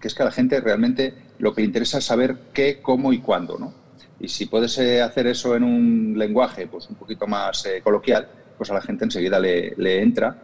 que 0.00 0.08
es 0.08 0.14
que 0.14 0.22
a 0.22 0.24
la 0.24 0.32
gente 0.32 0.60
realmente 0.60 1.14
lo 1.38 1.54
que 1.54 1.60
le 1.60 1.68
interesa 1.68 1.98
es 1.98 2.04
saber 2.04 2.36
qué, 2.52 2.80
cómo 2.82 3.12
y 3.12 3.20
cuándo, 3.20 3.58
¿no? 3.60 3.72
Y 4.18 4.26
si 4.26 4.46
puedes 4.46 4.76
eh, 4.78 5.00
hacer 5.00 5.28
eso 5.28 5.54
en 5.54 5.62
un 5.62 6.18
lenguaje 6.18 6.66
pues 6.66 6.88
un 6.90 6.96
poquito 6.96 7.28
más 7.28 7.64
eh, 7.66 7.80
coloquial, 7.80 8.26
pues 8.58 8.72
a 8.72 8.74
la 8.74 8.82
gente 8.82 9.04
enseguida 9.04 9.38
le, 9.38 9.72
le 9.76 10.02
entra. 10.02 10.42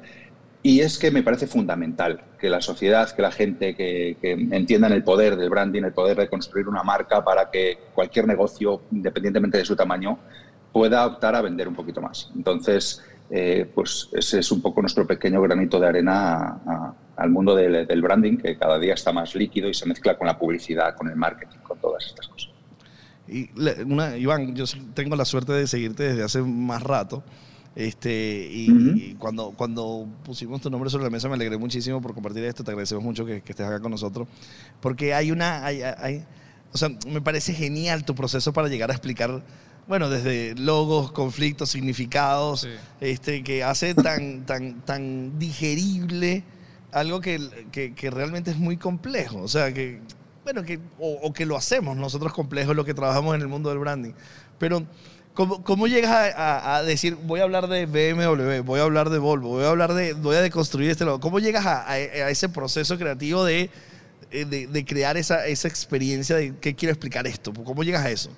Y 0.62 0.80
es 0.80 0.98
que 0.98 1.10
me 1.10 1.22
parece 1.22 1.46
fundamental 1.46 2.22
que 2.38 2.50
la 2.50 2.60
sociedad, 2.60 3.10
que 3.10 3.22
la 3.22 3.30
gente, 3.30 3.74
que, 3.74 4.18
que 4.20 4.32
entiendan 4.32 4.92
el 4.92 5.02
poder 5.02 5.36
del 5.36 5.48
branding, 5.48 5.84
el 5.84 5.92
poder 5.92 6.18
de 6.18 6.28
construir 6.28 6.68
una 6.68 6.82
marca 6.82 7.24
para 7.24 7.50
que 7.50 7.78
cualquier 7.94 8.26
negocio, 8.26 8.82
independientemente 8.90 9.56
de 9.56 9.64
su 9.64 9.74
tamaño, 9.74 10.18
pueda 10.72 11.06
optar 11.06 11.34
a 11.34 11.42
vender 11.42 11.66
un 11.66 11.74
poquito 11.74 12.00
más. 12.00 12.30
Entonces, 12.36 13.02
eh, 13.30 13.70
pues 13.72 14.08
ese 14.12 14.40
es 14.40 14.50
un 14.50 14.60
poco 14.60 14.80
nuestro 14.80 15.06
pequeño 15.06 15.40
granito 15.40 15.78
de 15.78 15.86
arena 15.86 16.92
al 17.16 17.30
mundo 17.30 17.54
del, 17.54 18.02
branding, 18.02 18.36
que 18.38 18.58
cada 18.58 18.78
día 18.78 18.94
está 18.94 19.12
más 19.12 19.34
líquido 19.34 19.68
y 19.68 19.74
se 19.74 19.86
mezcla 19.86 20.18
con 20.18 20.26
la 20.26 20.38
publicidad, 20.38 20.96
con 20.96 21.08
el 21.08 21.16
marketing, 21.16 21.58
con 21.58 21.78
todas 21.78 22.06
estas 22.06 22.26
cosas. 22.26 22.50
Y 23.28 23.48
una, 23.84 24.16
Iván, 24.16 24.56
yo 24.56 24.64
tengo 24.94 25.14
la 25.14 25.24
suerte 25.24 25.52
de 25.52 25.68
seguirte 25.68 26.02
desde 26.02 26.24
hace 26.24 26.42
más 26.42 26.82
rato. 26.82 27.22
Este, 27.76 28.48
y, 28.50 28.70
Ujú. 28.70 28.96
y 28.96 29.14
cuando, 29.18 29.50
cuando 29.52 30.06
pusimos 30.24 30.60
tu 30.60 30.70
nombre 30.70 30.90
sobre 30.90 31.04
la 31.04 31.10
mesa 31.10 31.28
me 31.28 31.34
alegré 31.34 31.56
muchísimo 31.56 32.00
por 32.02 32.14
compartir 32.14 32.44
esto. 32.44 32.64
Te 32.64 32.70
agradecemos 32.72 33.04
mucho 33.04 33.24
que, 33.24 33.42
que 33.42 33.52
estés 33.52 33.66
acá 33.66 33.80
con 33.80 33.90
nosotros. 33.92 34.26
Porque 34.80 35.14
hay 35.14 35.30
una. 35.30 35.64
Hay, 35.64 35.82
hay- 35.82 36.24
o 36.72 36.78
sea, 36.78 36.88
me 37.08 37.20
parece 37.20 37.52
genial 37.52 38.04
tu 38.04 38.14
proceso 38.14 38.52
para 38.52 38.68
llegar 38.68 38.90
a 38.90 38.94
explicar. 38.94 39.42
Bueno, 39.88 40.08
desde 40.08 40.54
logos, 40.54 41.10
conflictos, 41.10 41.70
significados, 41.70 42.60
Sí. 42.60 42.68
este, 43.00 43.42
que 43.42 43.64
hace 43.64 43.94
tan, 43.94 44.46
tan, 44.46 44.82
tan 44.84 45.36
digerible 45.40 46.44
algo 46.92 47.20
que, 47.20 47.40
que, 47.72 47.92
que 47.94 48.10
realmente 48.10 48.52
es 48.52 48.58
muy 48.58 48.76
complejo. 48.76 49.38
O 49.40 49.48
sea, 49.48 49.72
que, 49.74 50.00
bueno, 50.44 50.62
que, 50.62 50.78
o, 51.00 51.18
o 51.22 51.32
que 51.32 51.44
lo 51.46 51.56
hacemos 51.56 51.96
nosotros 51.96 52.32
complejo, 52.32 52.72
lo 52.74 52.84
que 52.84 52.94
trabajamos 52.94 53.34
en 53.34 53.40
el 53.40 53.48
mundo 53.48 53.68
del 53.70 53.78
branding. 53.78 54.12
Pero, 54.58 54.84
¿cómo, 55.34 55.62
cómo 55.64 55.86
llegas 55.86 56.10
a, 56.10 56.26
a- 56.30 56.76
a 56.78 56.82
decir, 56.82 57.16
voy 57.22 57.40
a 57.40 57.44
hablar 57.44 57.68
de 57.68 57.86
BMW, 57.86 58.60
voy 58.62 58.80
a 58.80 58.84
hablar 58.84 59.10
de 59.10 59.18
Volvo, 59.18 59.50
voy 59.50 59.64
a 59.64 59.70
hablar 59.70 59.94
de, 59.94 60.12
voy 60.14 60.36
a 60.36 60.40
deconstruir 60.42 60.90
este 60.90 61.04
logo? 61.04 61.20
¿Cómo 61.20 61.38
llegas 61.40 61.66
a, 61.66 61.98
ese 61.98 62.48
proceso 62.48 62.98
creativo 62.98 63.44
de, 63.44 63.70
eh, 64.30 64.44
de, 64.44 64.66
de 64.66 64.84
crear 64.84 65.16
esa, 65.16 65.46
esa 65.46 65.68
experiencia 65.68 66.36
de 66.36 66.54
qué 66.60 66.74
quiero 66.74 66.92
explicar 66.92 67.26
esto? 67.26 67.52
¿Cómo 67.64 67.82
llegas 67.84 68.04
a 68.04 68.10
eso? 68.10 68.30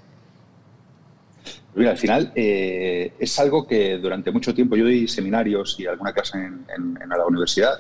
Mira, 1.75 1.91
al 1.93 1.99
final 1.99 2.33
eh, 2.35 3.13
es 3.19 3.39
algo 3.39 3.67
que 3.67 3.97
durante 3.99 4.31
mucho 4.31 4.55
tiempo 4.55 4.77
yo 4.77 4.85
doy 4.85 5.09
seminarios 5.09 5.77
y 5.79 5.87
alguna 5.87 6.13
clase 6.13 6.39
en, 6.39 6.67
en- 6.77 6.99
en 7.03 7.09
la 7.09 7.27
universidad 7.27 7.79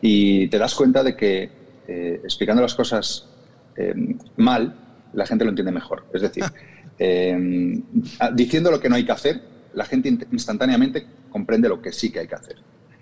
y 0.00 0.48
te 0.48 0.58
das 0.58 0.74
cuenta 0.74 1.02
de 1.02 1.16
que 1.16 1.50
eh, 1.88 2.20
explicando 2.22 2.62
las 2.62 2.74
cosas 2.74 3.26
eh, 3.76 3.94
mal, 4.36 4.74
la 5.12 5.26
gente 5.26 5.44
lo 5.44 5.50
entiende 5.50 5.72
mejor. 5.72 6.04
Es 6.14 6.22
decir, 6.22 6.52
eh, 6.98 7.80
diciendo 8.34 8.70
lo 8.70 8.80
que 8.80 8.88
no 8.88 8.96
hay 8.96 9.04
que 9.04 9.12
hacer, 9.12 9.40
la 9.74 9.84
gente 9.84 10.08
in- 10.08 10.26
instantáneamente 10.32 11.06
comprende 11.30 11.68
lo 11.68 11.80
que 11.82 11.92
sí 11.92 12.10
que 12.10 12.20
hay 12.20 12.28
que 12.28 12.34
hacer. 12.34 12.56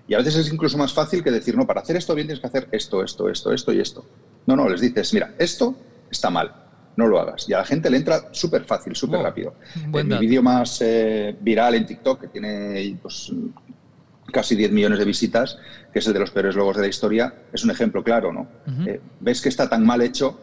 Y 0.09 0.15
a 0.15 0.19
veces 0.19 0.37
es 0.37 0.53
incluso 0.53 0.77
más 0.79 0.93
fácil 0.93 1.23
que 1.23 1.31
decir, 1.31 1.57
no, 1.57 1.67
para 1.67 1.81
hacer 1.81 1.97
esto 1.97 2.15
bien 2.15 2.27
tienes 2.27 2.41
que 2.41 2.47
hacer 2.47 2.69
esto, 2.73 3.03
esto, 3.05 3.29
esto, 3.29 3.53
esto 3.53 3.73
y 3.73 3.81
esto. 3.81 4.05
No, 4.47 4.57
no, 4.57 4.69
les 4.69 4.81
dices, 4.81 5.13
mira, 5.15 5.35
esto 5.39 5.77
está 6.11 6.29
mal, 6.29 6.53
no 6.97 7.07
lo 7.07 7.21
hagas. 7.21 7.49
Y 7.49 7.53
a 7.53 7.59
la 7.59 7.65
gente 7.65 7.89
le 7.89 7.99
entra 7.99 8.29
súper 8.33 8.65
fácil, 8.65 8.97
súper 8.97 9.21
Oh, 9.21 9.23
rápido. 9.23 9.55
Eh, 9.77 10.05
mi 10.05 10.19
vídeo 10.19 10.43
más 10.43 10.81
eh, 10.83 11.37
viral 11.41 11.75
en 11.77 11.87
TikTok, 11.87 12.21
que 12.23 12.29
tiene 12.29 12.97
pues, 13.01 13.31
casi 14.33 14.57
10 14.57 14.73
millones 14.73 14.99
de 14.99 15.05
visitas, 15.05 15.59
que 15.93 15.99
es 16.01 16.07
el 16.07 16.13
de 16.15 16.19
los 16.21 16.31
peores 16.31 16.57
logos 16.57 16.77
de 16.77 16.83
la 16.83 16.89
historia, 16.89 17.35
es 17.53 17.63
un 17.65 17.71
ejemplo 17.71 18.03
claro, 18.03 18.33
¿no? 18.33 18.49
Eh, 18.87 19.01
ves 19.21 19.41
que 19.41 19.51
está 19.51 19.69
tan 19.69 19.85
mal 19.85 20.01
hecho 20.03 20.41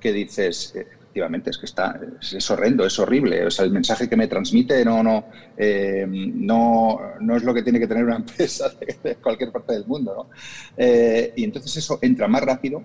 que 0.00 0.12
dices, 0.12 0.72
eh, 0.76 0.86
efectivamente, 1.12 1.50
es 1.50 1.58
que 1.58 1.66
está, 1.66 2.00
es, 2.22 2.50
horrendo, 2.50 2.86
es 2.86 2.98
horrible. 2.98 3.44
O 3.44 3.50
sea, 3.50 3.66
el 3.66 3.70
mensaje 3.70 4.08
que 4.08 4.16
me 4.16 4.28
transmite 4.28 4.82
no, 4.82 5.02
no, 5.02 5.26
eh, 5.58 6.06
no, 6.08 6.98
no 7.20 7.36
es 7.36 7.42
lo 7.44 7.52
que 7.52 7.62
tiene 7.62 7.78
que 7.78 7.86
tener 7.86 8.04
una 8.04 8.16
empresa 8.24 8.70
de, 9.02 9.16
cualquier 9.16 9.52
parte 9.52 9.74
del 9.74 9.84
mundo, 9.84 10.14
¿no? 10.14 10.30
Eh, 10.74 11.34
y 11.36 11.44
entonces 11.44 11.76
eso 11.76 11.98
entra 12.00 12.28
más 12.28 12.42
rápido 12.42 12.82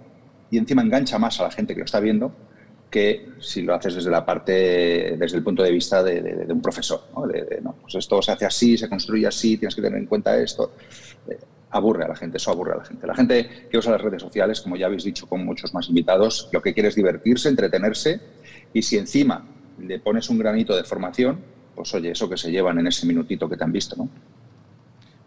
y 0.51 0.57
encima 0.57 0.81
engancha 0.81 1.17
más 1.17 1.39
a 1.39 1.43
la 1.43 1.51
gente 1.51 1.73
que 1.73 1.79
lo 1.79 1.85
está 1.85 2.01
viendo 2.01 2.33
que 2.89 3.31
si 3.39 3.63
lo 3.63 3.75
haces 3.75 3.95
desde 3.95 4.09
la 4.09 4.25
parte, 4.25 5.15
desde 5.17 5.37
el 5.37 5.43
punto 5.43 5.61
de 5.61 5.71
vista 5.71 6.01
de, 6.01 6.45
un 6.49 6.61
profesor, 6.61 7.01
¿no? 7.13 7.25
No, 7.61 7.75
pues 7.81 7.95
esto 7.95 8.21
se 8.21 8.31
hace 8.31 8.45
así, 8.45 8.77
se 8.77 8.87
construye 8.87 9.27
así, 9.27 9.57
tienes 9.57 9.75
que 9.75 9.81
tener 9.81 9.99
en 9.99 10.05
cuenta 10.05 10.37
esto. 10.37 10.71
Aburre 11.77 12.05
a 12.05 12.07
la 12.09 12.15
gente, 12.15 12.37
eso 12.37 12.51
aburre 12.51 12.73
a 12.73 12.77
la 12.77 12.85
gente. 12.85 13.07
La 13.07 13.15
gente 13.15 13.67
que 13.71 13.77
usa 13.77 13.91
las 13.91 14.01
redes 14.01 14.21
sociales, 14.21 14.61
como 14.61 14.75
ya 14.75 14.87
habéis 14.87 15.03
dicho 15.03 15.27
con 15.27 15.45
muchos 15.45 15.73
más 15.73 15.87
invitados, 15.89 16.49
lo 16.51 16.61
que 16.61 16.73
quiere 16.73 16.89
es 16.89 16.95
divertirse, 16.95 17.49
entretenerse 17.49 18.19
y 18.73 18.81
si 18.81 18.97
encima 18.97 19.45
le 19.79 19.99
pones 19.99 20.29
un 20.29 20.37
granito 20.39 20.75
de 20.75 20.83
formación, 20.83 21.39
pues 21.75 21.93
oye, 21.93 22.11
eso 22.11 22.27
que 22.27 22.37
se 22.37 22.51
llevan 22.51 22.79
en 22.79 22.87
ese 22.87 23.05
minutito 23.05 23.47
que 23.47 23.55
te 23.55 23.63
han 23.63 23.71
visto, 23.71 23.95
¿no? 23.95 24.09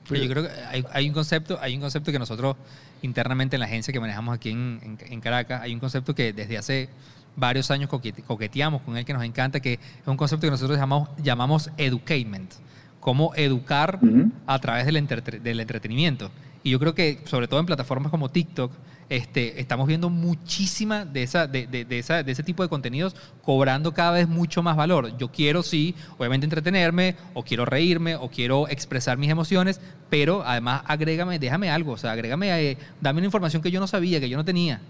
Pero 0.08 0.24
yo 0.24 0.30
creo 0.30 0.42
que 0.44 0.50
hay, 0.68 0.84
hay 0.92 1.06
un 1.08 1.14
concepto, 1.14 1.58
hay 1.60 1.74
un 1.76 1.80
concepto 1.80 2.10
que 2.10 2.18
nosotros 2.18 2.56
internamente 3.02 3.54
en 3.56 3.60
la 3.60 3.66
agencia 3.66 3.92
que 3.92 4.00
manejamos 4.00 4.34
aquí 4.34 4.50
en, 4.50 4.80
en- 4.82 5.12
en 5.12 5.20
Caracas, 5.20 5.62
hay 5.62 5.72
un 5.72 5.78
concepto 5.80 6.14
que 6.14 6.32
desde 6.32 6.58
hace 6.58 6.88
varios 7.36 7.70
años 7.70 7.88
coquete- 7.88 8.24
coqueteamos 8.24 8.82
con 8.82 8.96
él 8.96 9.04
que 9.04 9.12
nos 9.12 9.22
encanta, 9.22 9.60
que 9.60 9.74
es 9.74 10.06
un 10.06 10.16
concepto 10.16 10.46
que 10.48 10.50
nosotros 10.50 10.76
llamamos, 10.78 11.08
llamamos 11.22 11.70
educament, 11.76 12.52
cómo 13.00 13.32
educar 13.34 13.98
a 14.46 14.58
través 14.60 14.86
del, 14.86 14.96
entrete- 14.96 15.40
del 15.40 15.58
entretenimiento. 15.60 16.30
Y 16.62 16.70
yo 16.70 16.78
creo 16.78 16.94
que, 16.94 17.20
sobre 17.24 17.48
todo 17.48 17.58
en 17.60 17.66
plataformas 17.66 18.10
como 18.10 18.28
TikTok, 18.28 18.70
este, 19.08 19.60
estamos 19.60 19.88
viendo 19.88 20.08
muchísima 20.08 21.04
de, 21.04 21.22
esa, 21.24 21.46
de, 21.48 21.66
de- 21.66 21.84
de 21.84 21.98
esa, 21.98 22.22
de 22.22 22.30
ese 22.30 22.42
tipo 22.44 22.62
de 22.62 22.68
contenidos 22.68 23.16
cobrando 23.42 23.92
cada 23.92 24.12
vez 24.12 24.28
mucho 24.28 24.62
más 24.62 24.76
valor. 24.76 25.16
Yo 25.18 25.28
quiero, 25.32 25.62
sí, 25.64 25.96
obviamente 26.18 26.44
entretenerme, 26.44 27.16
o 27.34 27.42
quiero 27.42 27.64
reírme, 27.64 28.14
o 28.14 28.28
quiero 28.28 28.68
expresar 28.68 29.16
mis 29.18 29.30
emociones, 29.30 29.80
pero 30.10 30.44
además 30.46 30.82
agrégame, 30.86 31.38
déjame 31.40 31.70
algo, 31.70 31.92
o 31.92 31.96
sea, 31.96 32.12
agrégame, 32.12 32.50
eh, 32.70 32.76
dame 33.00 33.18
una 33.18 33.26
información 33.26 33.62
que 33.62 33.70
yo 33.72 33.80
no 33.80 33.86
sabía, 33.88 34.20
que 34.20 34.28
yo 34.28 34.36
no 34.36 34.44
tenía. 34.44 34.80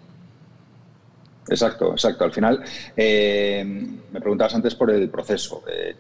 Exacto, 1.49 1.93
exacto. 1.93 2.25
Al 2.25 2.33
final, 2.33 2.63
eh, 2.97 3.65
me 4.13 4.21
preguntabas 4.21 4.55
antes 4.55 4.75
por 4.75 4.91
el 4.91 5.09
proceso. 5.09 5.63
Eh, 5.73 5.97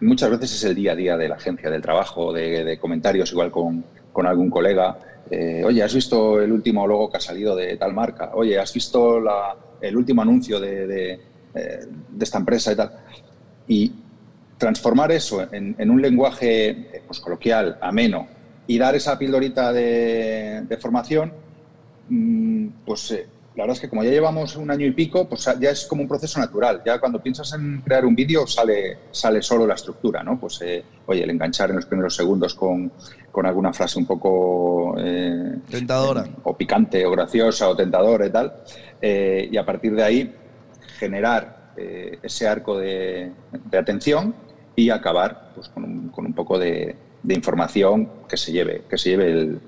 muchas 0.00 0.30
veces 0.30 0.52
es 0.54 0.64
el 0.64 0.74
día 0.74 0.92
a 0.92 0.96
día 0.96 1.16
de 1.16 1.28
la 1.28 1.36
agencia, 1.36 1.70
del 1.70 1.82
trabajo, 1.82 2.32
de, 2.32 2.78
comentarios 2.80 3.32
igual 3.32 3.50
con, 3.50 3.84
con 4.12 4.26
algún 4.26 4.50
colega. 4.50 4.98
Eh, 5.30 5.62
Oye, 5.64 5.82
¿has 5.82 5.94
visto 5.94 6.40
el 6.40 6.52
último 6.52 6.86
logo 6.86 7.10
que 7.10 7.16
ha 7.16 7.20
salido 7.20 7.56
de 7.56 7.76
tal 7.76 7.94
marca? 7.94 8.30
Oye, 8.34 8.58
¿has 8.58 8.72
visto 8.72 9.20
la- 9.20 9.56
el 9.80 9.96
último 9.96 10.22
anuncio 10.22 10.60
de, 10.60 11.12
eh, 11.54 11.80
esta 12.20 12.38
empresa 12.38 12.72
y 12.72 12.76
tal? 12.76 12.90
Y 13.68 13.92
transformar 14.58 15.12
eso 15.12 15.42
en, 15.52 15.74
en 15.78 15.90
un 15.90 16.00
lenguaje 16.00 17.02
pues, 17.06 17.20
coloquial, 17.20 17.78
ameno, 17.80 18.26
y 18.66 18.78
dar 18.78 18.94
esa 18.94 19.18
pildorita 19.18 19.72
de, 19.72 20.62
de 20.68 20.76
formación, 20.78 21.32
mm, 22.08 22.66
pues 22.86 23.10
eh, 23.10 23.26
la 23.56 23.62
verdad 23.62 23.76
es 23.76 23.80
que 23.80 23.88
como 23.88 24.02
ya 24.02 24.10
llevamos 24.10 24.56
un 24.56 24.68
año 24.70 24.84
y 24.84 24.90
pico, 24.90 25.28
pues 25.28 25.48
ya 25.60 25.70
es 25.70 25.86
como 25.86 26.02
un 26.02 26.08
proceso 26.08 26.40
natural. 26.40 26.82
Ya 26.84 26.98
cuando 26.98 27.22
piensas 27.22 27.52
en 27.52 27.82
crear 27.82 28.04
un 28.04 28.14
vídeo 28.16 28.46
sale, 28.48 28.98
sale 29.12 29.42
solo 29.42 29.64
la 29.66 29.74
estructura, 29.74 30.24
¿no? 30.24 30.40
Pues, 30.40 30.60
eh, 30.62 30.82
oye, 31.06 31.22
el 31.22 31.30
enganchar 31.30 31.70
en 31.70 31.76
los 31.76 31.86
primeros 31.86 32.16
segundos 32.16 32.54
con, 32.54 32.90
con 33.30 33.46
alguna 33.46 33.72
frase 33.72 33.98
un 33.98 34.06
poco... 34.06 34.96
eh, 34.98 35.54
Tentadora. 35.70 36.22
eh, 36.26 36.30
o 36.42 36.56
picante, 36.56 37.06
o 37.06 37.12
graciosa, 37.12 37.68
o 37.68 37.76
tentadora 37.76 38.26
y 38.26 38.30
tal. 38.30 38.54
Eh, 39.00 39.48
y 39.52 39.56
a 39.56 39.64
partir 39.64 39.94
de 39.94 40.02
ahí 40.02 40.34
generar 40.98 41.72
ese 41.76 42.46
arco 42.46 42.78
de, 42.78 43.32
de 43.70 43.78
atención 43.78 44.32
y 44.76 44.90
acabar 44.90 45.50
pues, 45.54 45.68
con, 45.68 45.84
un, 45.84 46.08
con 46.10 46.24
un 46.26 46.32
poco 46.32 46.56
de, 46.58 46.94
de 47.22 47.34
información 47.34 48.08
que 48.28 48.36
se 48.36 48.52
lleve, 48.52 48.82
que 48.88 48.96
se 48.98 49.10
lleve 49.10 49.30
el, 49.30 49.60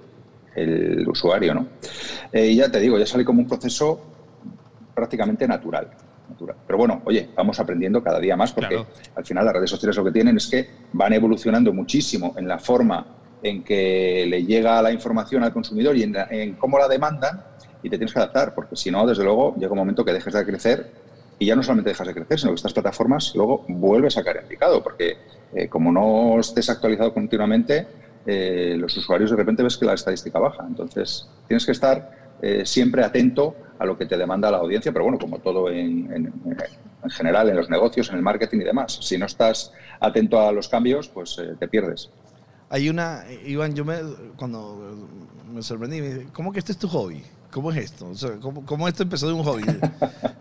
el 0.56 1.08
usuario. 1.08 1.54
¿no? 1.54 1.66
Eh, 2.32 2.46
y 2.48 2.56
ya 2.56 2.70
te 2.70 2.80
digo, 2.80 2.98
ya 2.98 3.06
sale 3.06 3.24
como 3.24 3.40
un 3.40 3.48
proceso 3.48 4.00
prácticamente 4.94 5.46
natural. 5.46 5.88
natural. 6.28 6.56
Pero 6.66 6.78
bueno, 6.78 7.02
oye, 7.04 7.28
vamos 7.36 7.60
aprendiendo 7.60 8.02
cada 8.02 8.18
día 8.18 8.36
más 8.36 8.52
porque 8.52 8.74
Claro. 8.74 8.86
al 9.14 9.24
final 9.24 9.44
las 9.44 9.54
redes 9.54 9.70
sociales 9.70 9.96
lo 9.96 10.04
que 10.04 10.10
tienen 10.12 10.36
es 10.38 10.46
que 10.48 10.68
van 10.92 11.12
evolucionando 11.12 11.72
muchísimo 11.72 12.34
en 12.36 12.48
la 12.48 12.58
forma 12.58 13.06
en 13.42 13.62
que 13.62 14.26
le 14.28 14.44
llega 14.44 14.80
la 14.82 14.90
información 14.90 15.44
al 15.44 15.52
consumidor 15.52 15.96
y 15.96 16.02
en 16.02 16.54
cómo 16.54 16.78
la 16.78 16.88
demandan 16.88 17.42
y 17.82 17.90
te 17.90 17.96
tienes 17.98 18.12
que 18.12 18.18
adaptar, 18.18 18.54
porque 18.54 18.74
si 18.74 18.90
no, 18.90 19.06
desde 19.06 19.22
luego, 19.22 19.54
llega 19.56 19.70
un 19.70 19.78
momento 19.78 20.04
que 20.04 20.12
dejes 20.12 20.34
de 20.34 20.44
crecer 20.44 20.90
y 21.38 21.46
ya 21.46 21.54
no 21.54 21.62
solamente 21.62 21.90
dejas 21.90 22.06
de 22.08 22.14
crecer, 22.14 22.40
sino 22.40 22.52
que 22.52 22.56
estas 22.56 22.72
plataformas 22.72 23.32
luego 23.36 23.64
vuelves 23.68 24.16
a 24.16 24.24
caer 24.24 24.38
en 24.38 24.48
picado, 24.48 24.82
porque 24.82 25.18
eh, 25.54 25.68
como 25.68 25.92
no 25.92 26.40
estés 26.40 26.68
actualizado 26.70 27.12
continuamente, 27.12 27.86
eh, 28.26 28.76
los 28.78 28.96
usuarios 28.96 29.30
de 29.30 29.36
repente 29.36 29.62
ves 29.62 29.76
que 29.76 29.84
la 29.86 29.94
estadística 29.94 30.38
baja. 30.38 30.64
Entonces, 30.66 31.28
tienes 31.46 31.64
que 31.64 31.72
estar 31.72 32.10
eh, 32.42 32.66
siempre 32.66 33.02
atento 33.04 33.54
a 33.78 33.86
lo 33.86 33.96
que 33.96 34.06
te 34.06 34.16
demanda 34.16 34.50
la 34.50 34.58
audiencia, 34.58 34.92
pero 34.92 35.04
bueno, 35.04 35.18
como 35.18 35.38
todo 35.38 35.70
en, 35.70 36.12
en- 36.12 36.32
en 37.02 37.10
general, 37.10 37.48
en 37.48 37.56
los 37.56 37.70
negocios, 37.70 38.08
en 38.10 38.16
el 38.16 38.22
marketing 38.22 38.60
y 38.60 38.64
demás. 38.64 38.98
Si 39.00 39.16
no 39.16 39.26
estás 39.26 39.72
atento 40.00 40.40
a 40.40 40.50
los 40.50 40.68
cambios, 40.68 41.08
pues 41.08 41.38
eh, 41.38 41.54
te 41.58 41.68
pierdes. 41.68 42.10
Hay 42.68 42.88
una, 42.88 43.24
Iván, 43.44 43.74
yo 43.74 43.84
me, 43.84 43.98
cuando 44.36 45.06
me 45.52 45.62
sorprendí, 45.62 46.00
me 46.00 46.14
dije, 46.14 46.26
¿cómo 46.32 46.52
que 46.52 46.58
este 46.58 46.72
es 46.72 46.78
tu 46.78 46.88
hobby? 46.88 47.22
¿Cómo 47.56 47.72
es 47.72 47.78
esto? 47.78 48.08
O 48.10 48.14
sea, 48.14 48.32
¿cómo, 48.38 48.66
cómo 48.66 48.86
esto 48.86 49.02
empezó 49.02 49.26
de 49.28 49.32
un 49.32 49.42
hobby? 49.42 49.64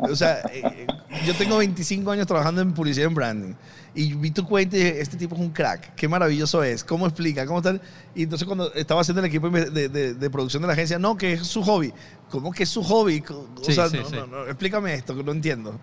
O 0.03 0.15
sea, 0.15 0.45
eh, 0.49 0.91
yo 1.21 1.35
tengo 1.37 1.57
25 1.57 2.11
años 2.11 2.27
trabajando 2.27 2.61
en 2.61 2.73
publicidad 2.73 3.05
y 3.05 3.07
en 3.07 3.15
branding 3.15 3.53
y 3.93 4.13
vi 4.15 4.31
tu 4.31 4.45
cuenta 4.45 4.75
y 4.75 4.79
dije, 4.79 5.01
este 5.01 5.15
tipo 5.17 5.35
es 5.35 5.41
un 5.41 5.51
crack, 5.51 5.95
qué 5.95 6.07
maravilloso 6.09 6.61
es, 6.63 6.83
cómo 6.83 7.07
explica, 7.07 7.45
cómo 7.45 7.61
tal. 7.61 7.81
Y 8.13 8.23
entonces 8.23 8.45
cuando 8.45 8.73
estaba 8.73 9.01
haciendo 9.01 9.21
el 9.21 9.27
equipo 9.27 9.49
de, 9.49 9.87
de- 9.89 10.13
de 10.15 10.29
producción 10.29 10.61
de 10.61 10.67
la 10.67 10.73
agencia, 10.73 10.99
no, 10.99 11.15
que 11.17 11.33
es 11.33 11.47
su 11.47 11.63
hobby. 11.63 11.93
¿Cómo 12.27 12.51
que 12.51 12.63
es 12.63 12.69
su 12.69 12.83
hobby? 12.83 13.23
O 13.29 13.63
Sí, 13.63 13.73
sea, 13.73 13.89
sí, 13.89 13.97
no, 13.97 14.03
sí. 14.03 14.17
no, 14.17 14.27
no, 14.27 14.45
explícame 14.47 14.93
esto, 14.93 15.15
que 15.15 15.23
no 15.23 15.31
entiendo. 15.31 15.81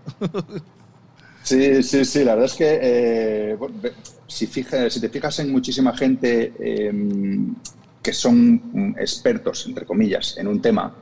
Sí, 1.43 1.83
sí, 1.83 2.05
sí, 2.05 2.25
la 2.25 2.35
verdad 2.37 2.51
es 2.51 2.55
que 2.57 2.79
eh, 2.83 3.57
si, 4.29 4.47
fija- 4.47 4.89
si 4.89 5.01
te 5.01 5.09
fijas 5.09 5.39
en 5.41 5.51
muchísima 5.51 5.97
gente 5.97 6.55
eh, 6.59 6.93
que 8.01 8.13
son 8.13 8.63
mm, 8.73 8.99
expertos, 8.99 9.67
entre 9.67 9.85
comillas, 9.87 10.37
en 10.39 10.47
un 10.49 10.61
tema, 10.63 11.02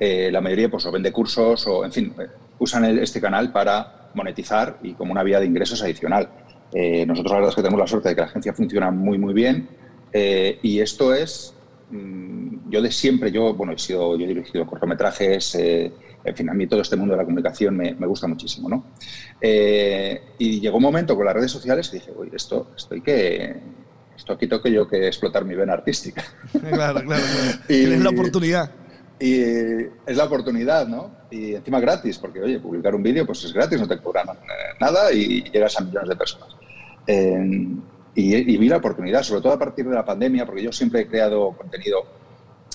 eh, 0.00 0.30
la 0.32 0.40
mayoría 0.40 0.68
pues 0.70 0.84
o 0.86 0.90
vende 0.90 1.12
cursos 1.12 1.66
o, 1.68 1.84
en 1.84 1.92
fin, 1.92 2.14
eh, 2.18 2.26
usan 2.58 2.84
el- 2.86 2.98
este 2.98 3.20
canal 3.20 3.52
para 3.52 4.10
monetizar 4.14 4.78
y 4.82 4.94
como 4.94 5.12
una 5.12 5.22
vía 5.22 5.38
de 5.38 5.46
ingresos 5.46 5.82
adicional. 5.82 6.28
Eh, 6.72 7.04
nosotros 7.06 7.30
la 7.32 7.36
verdad 7.36 7.50
es 7.50 7.54
que 7.56 7.62
tenemos 7.62 7.80
la 7.80 7.86
suerte 7.86 8.08
de 8.08 8.14
que 8.16 8.20
la 8.22 8.26
agencia 8.28 8.52
funciona 8.54 8.90
muy, 8.90 9.18
muy 9.18 9.34
bien 9.34 9.68
eh, 10.12 10.58
y 10.62 10.80
esto 10.80 11.14
es, 11.14 11.54
mm, 11.90 12.70
yo 12.70 12.80
de 12.82 12.90
siempre, 12.90 13.30
yo, 13.30 13.54
bueno, 13.54 13.72
he 13.74 13.78
sido, 13.78 14.16
yo 14.16 14.24
he 14.24 14.28
dirigido 14.28 14.66
cortometrajes, 14.66 15.54
en 15.56 16.36
fin, 16.36 16.48
a 16.50 16.54
mí 16.54 16.66
todo 16.66 16.80
este 16.80 16.96
mundo 16.96 17.14
de 17.14 17.18
la 17.18 17.24
comunicación 17.24 17.76
me, 17.76 17.94
me 17.94 18.06
gusta 18.06 18.26
muchísimo, 18.26 18.68
¿no? 18.68 18.84
Y 19.42 20.60
llegó 20.60 20.76
un 20.76 20.82
momento 20.82 21.16
con 21.16 21.24
las 21.24 21.34
redes 21.34 21.50
sociales 21.50 21.88
que 21.88 21.96
dije, 21.98 22.12
uy, 22.16 22.30
esto, 22.32 22.70
esto 22.76 22.94
hay 22.94 23.00
que, 23.00 23.56
esto 24.16 24.32
aquí 24.34 24.46
tengo 24.46 24.62
que 24.62 24.70
yo 24.72 24.86
que 24.88 25.06
explotar 25.06 25.44
mi 25.44 25.54
vena 25.54 25.72
artística. 25.74 26.22
Claro, 26.52 27.00
claro, 27.00 27.04
claro. 27.04 27.22
Y- 27.68 27.80
Tienes 27.80 28.00
la 28.02 28.10
oportunidad. 28.10 28.70
Y 29.20 29.42
es 30.06 30.16
la 30.16 30.24
oportunidad, 30.24 30.88
¿no? 30.88 31.10
Y 31.30 31.54
encima 31.54 31.78
gratis, 31.78 32.18
porque, 32.18 32.40
oye, 32.40 32.58
publicar 32.58 32.94
un 32.94 33.02
vídeo 33.02 33.26
pues 33.26 33.44
es 33.44 33.52
gratis, 33.52 33.78
no 33.78 33.86
te 33.86 33.98
cobran 33.98 34.28
eh, 34.28 34.76
nada 34.80 35.12
y 35.12 35.42
llegas 35.50 35.78
a 35.78 35.84
millones 35.84 36.08
de 36.08 36.16
personas. 36.16 36.48
Eh, 37.06 37.76
y, 38.14 38.56
vi 38.56 38.68
la 38.68 38.78
oportunidad, 38.78 39.22
sobre 39.22 39.40
todo 39.40 39.52
a 39.52 39.58
partir 39.58 39.88
de 39.88 39.94
la 39.94 40.04
pandemia, 40.04 40.44
porque 40.44 40.62
yo 40.62 40.72
siempre 40.72 41.02
he 41.02 41.06
creado 41.06 41.52
contenido 41.52 42.04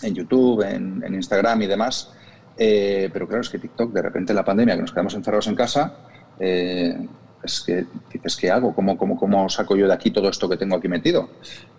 en 0.01 0.13
YouTube, 0.13 0.61
en, 0.61 1.03
Instagram 1.13 1.61
y 1.63 1.67
demás, 1.67 2.13
eh, 2.58 3.10
pero 3.11 3.28
claro, 3.28 3.42
es 3.42 3.49
que 3.49 3.60
TikTok, 3.60 3.92
de 3.92 4.01
repente 4.01 4.31
en 4.31 4.38
la 4.38 4.45
pandemia, 4.45 4.76
que 4.76 4.81
nos 4.81 4.92
quedamos 4.92 5.13
encerrados 5.13 5.47
en 5.47 5.56
casa, 5.56 5.97
eh, 6.40 7.08
es 7.45 7.61
que 7.61 7.85
dices, 8.11 8.35
¿qué 8.35 8.51
hago? 8.51 8.74
¿Cómo, 8.74 8.97
cómo, 8.97 9.17
¿Cómo 9.17 9.47
saco 9.49 9.76
yo 9.76 9.88
de 9.88 9.94
aquí 9.94 10.11
todo 10.11 10.29
esto 10.29 10.49
que 10.49 10.58
tengo 10.58 10.76
aquí 10.76 10.88
metido? 10.88 11.29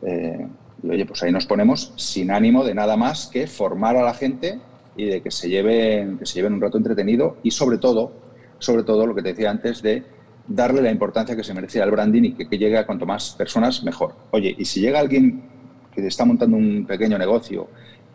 Eh, 0.02 0.46
y 0.82 0.88
oye, 0.88 1.06
pues 1.06 1.22
ahí 1.22 1.32
nos 1.32 1.46
ponemos 1.46 1.92
sin 1.96 2.30
ánimo 2.30 2.64
de 2.64 2.74
nada 2.74 2.96
más 2.96 3.26
que 3.26 3.46
formar 3.46 3.96
a 3.96 4.02
la 4.02 4.14
gente 4.14 4.58
y 4.96 5.06
de 5.06 5.20
que 5.20 5.30
se 5.30 5.48
lleven, 5.48 6.18
que 6.18 6.26
se 6.26 6.34
lleven 6.36 6.54
un 6.54 6.60
rato 6.60 6.78
entretenido 6.78 7.36
y 7.42 7.50
sobre 7.50 7.78
todo, 7.78 8.12
sobre 8.58 8.82
todo 8.82 9.06
lo 9.06 9.14
que 9.14 9.22
te 9.22 9.30
decía 9.30 9.50
antes 9.50 9.82
de 9.82 10.04
darle 10.48 10.80
la 10.80 10.90
importancia 10.90 11.36
que 11.36 11.44
se 11.44 11.52
merece 11.52 11.82
al 11.82 11.90
branding 11.90 12.22
y 12.22 12.32
que, 12.32 12.48
que 12.48 12.58
llegue 12.58 12.78
a 12.78 12.86
cuanto 12.86 13.04
más 13.04 13.34
personas 13.36 13.82
mejor. 13.82 14.14
Oye, 14.30 14.54
y 14.56 14.64
si 14.64 14.80
llega 14.80 15.00
alguien 15.00 15.42
que 15.92 16.06
está 16.06 16.24
montando 16.24 16.56
un 16.56 16.86
pequeño 16.86 17.18
negocio 17.18 17.68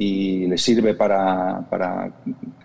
y 0.03 0.47
le 0.47 0.57
sirve 0.57 0.95
para, 0.95 1.61
para 1.69 2.11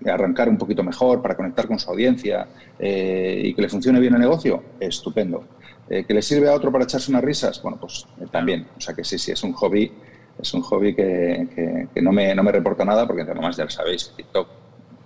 arrancar 0.07 0.49
un 0.49 0.57
poquito 0.57 0.83
mejor, 0.83 1.21
para 1.21 1.37
conectar 1.37 1.67
con 1.67 1.79
su 1.79 1.91
audiencia 1.91 2.47
eh, 2.79 3.43
y 3.45 3.53
que 3.55 3.61
le 3.61 3.69
funcione 3.69 4.01
bien 4.01 4.15
el 4.15 4.21
negocio, 4.21 4.63
estupendo. 4.81 5.45
Eh, 5.91 6.05
¿Que 6.07 6.15
le 6.15 6.23
sirve 6.23 6.49
a 6.49 6.55
otro 6.55 6.73
para 6.73 6.85
echarse 6.85 7.11
unas 7.11 7.23
risas? 7.23 7.61
Bueno, 7.63 7.77
pues 7.79 8.07
eh, 8.21 8.25
también. 8.31 8.67
O 8.77 8.81
sea 8.81 8.95
que 8.95 9.05
sí, 9.05 9.19
sí, 9.19 9.33
es 9.33 9.43
un 9.43 9.53
hobby, 9.53 9.93
es 10.41 10.55
un 10.55 10.63
hobby 10.63 10.95
que, 10.95 11.47
que- 11.55 11.89
que 11.95 12.01
no, 12.03 12.11
me, 12.11 12.35
no 12.35 12.43
me 12.43 12.53
reporta 12.53 12.85
nada 12.87 13.07
porque 13.07 13.23
además 13.23 13.55
ya 13.57 13.65
lo 13.65 13.71
sabéis, 13.71 14.13
TikTok 14.17 14.49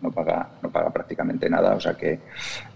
no 0.03 0.11
paga, 0.13 0.49
no 0.63 0.71
paga 0.71 0.91
prácticamente 0.91 1.51
nada. 1.51 1.75
O 1.75 1.81
sea 1.81 1.95
que 1.95 2.21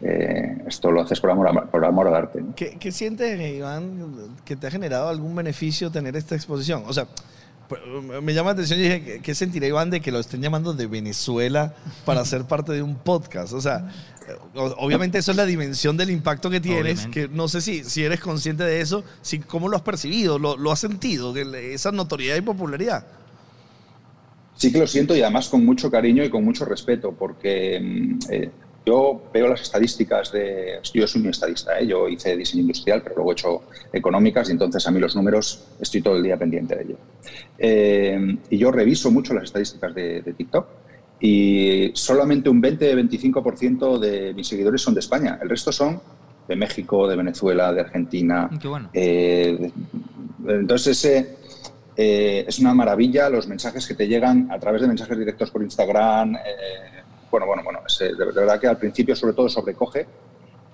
eh, 0.03 0.58
esto 0.67 0.90
lo 0.90 1.01
haces 1.03 1.20
por 1.20 1.31
amor, 1.31 1.49
a- 1.49 1.65
por 1.70 1.85
amor 1.85 2.08
al 2.08 2.17
arte. 2.17 2.40
¿no? 2.42 2.54
¿Qué, 2.56 2.76
qué 2.78 2.90
sientes, 2.90 3.40
Iván, 3.40 4.37
que 4.44 4.56
te 4.56 4.67
ha 4.67 4.70
generado 4.70 5.08
algún 5.08 5.35
beneficio 5.37 5.90
tener 5.90 6.17
esta 6.17 6.35
exposición? 6.35 6.83
O 6.87 6.92
sea, 6.92 7.06
me 8.22 8.34
llama 8.34 8.50
la 8.50 8.52
atención 8.54 8.78
y 8.78 8.82
dije, 8.82 9.02
¿qué- 9.04 9.20
¿qué 9.22 9.34
sentirá 9.34 9.66
Iván 9.66 9.90
de 9.90 10.00
que 10.00 10.12
lo 10.12 10.18
estén 10.20 10.42
llamando 10.42 10.74
de 10.74 10.86
Venezuela 10.86 11.74
para 12.04 12.24
ser 12.24 12.44
parte 12.44 12.72
de 12.72 12.82
un 12.82 12.97
podcast? 12.97 13.52
O 13.52 13.60
sea, 13.60 13.90
eh, 14.28 14.32
obviamente 14.54 15.18
eso 15.18 15.30
es 15.30 15.36
la 15.36 15.47
dimensión 15.47 15.97
del 15.97 16.10
impacto 16.10 16.50
que 16.50 16.60
tienes, 16.60 17.00
Obviamente. 17.00 17.28
que 17.28 17.34
no 17.34 17.48
sé 17.48 17.60
si, 17.60 17.84
si 17.84 18.04
eres 18.04 18.20
consciente 18.20 18.64
de 18.64 18.80
eso, 18.80 19.02
si, 19.22 19.38
¿cómo 19.40 19.68
lo 19.68 19.76
has 19.76 19.82
percibido? 19.82 20.38
¿Lo, 20.38 20.56
lo 20.56 20.70
has 20.72 20.80
sentido? 20.80 21.34
esa 21.36 21.90
notoriedad 21.92 22.36
y 22.36 22.42
popularidad. 22.42 23.06
Sí 24.56 24.70
que 24.70 24.78
lo 24.78 24.86
siento 24.86 25.16
y 25.16 25.22
además 25.22 25.48
con 25.48 25.64
mucho 25.64 25.90
cariño 25.90 26.22
y 26.24 26.30
con 26.30 26.44
mucho 26.44 26.64
respeto, 26.64 27.12
porque 27.12 27.80
mm, 27.82 28.18
eh, 28.30 28.50
yo 28.86 29.22
veo 29.33 29.49
las 29.49 29.62
estadísticas 29.62 30.31
de... 30.33 30.78
Yo 30.92 31.06
soy 31.06 31.22
un 31.22 31.28
estadista, 31.31 31.78
¿eh? 31.78 31.86
yo 31.86 32.08
hice 32.08 32.36
diseño 32.36 32.62
industrial, 32.62 33.02
pero 33.02 33.17
luego 33.17 33.31
he 33.31 33.33
hecho 33.33 33.62
económicas 33.92 34.49
y 34.49 34.52
entonces 34.52 34.86
a 34.86 34.90
mí 34.90 35.00
los 35.00 35.17
números 35.17 35.65
estoy 35.81 36.02
todo 36.02 36.17
el 36.17 36.22
día 36.22 36.36
pendiente 36.36 36.76
de 36.76 36.83
ello. 36.83 36.97
Eh, 37.58 38.36
y 38.50 38.58
yo 38.58 38.70
reviso 38.70 39.10
mucho 39.10 39.33
las 39.34 39.44
estadísticas 39.44 39.94
de, 39.94 40.22
de 40.22 40.33
TikTok 40.34 40.67
y 41.20 41.92
solamente 41.94 42.50
un 42.50 42.62
20-25% 42.62 43.99
de 43.99 44.34
mis 44.34 44.47
seguidores 44.49 44.83
son 44.83 44.94
de 44.94 45.00
España, 45.00 45.38
el 45.40 45.49
resto 45.49 45.72
son 45.72 46.00
de 46.47 46.56
México, 46.56 47.08
de 47.08 47.17
Venezuela, 47.17 47.72
de 47.72 47.81
Argentina, 47.81 48.50
Qué 48.60 48.68
bueno. 48.68 48.90
eh, 48.92 49.72
entonces, 50.47 50.99
ese, 51.02 51.36
eh, 51.97 52.44
es 52.47 52.58
una 52.58 52.74
maravilla 52.74 53.31
los 53.31 53.47
mensajes 53.49 53.86
que 53.86 53.94
te 53.94 54.06
llegan 54.06 54.50
a 54.50 54.58
través 54.58 54.83
de 54.83 54.88
mensajes 54.88 55.18
directos 55.18 55.50
por 55.50 55.62
Instagram. 55.62 56.36
Bueno, 57.34 57.47
bueno, 57.47 57.62
bueno, 57.65 57.81
es, 57.84 58.00
eh, 58.00 58.12
de, 58.17 58.24
verdad 58.26 58.60
que 58.60 58.68
al 58.68 58.78
principio 58.78 59.17
sobre 59.17 59.33
todo 59.34 59.49
sobrecoge 59.49 60.06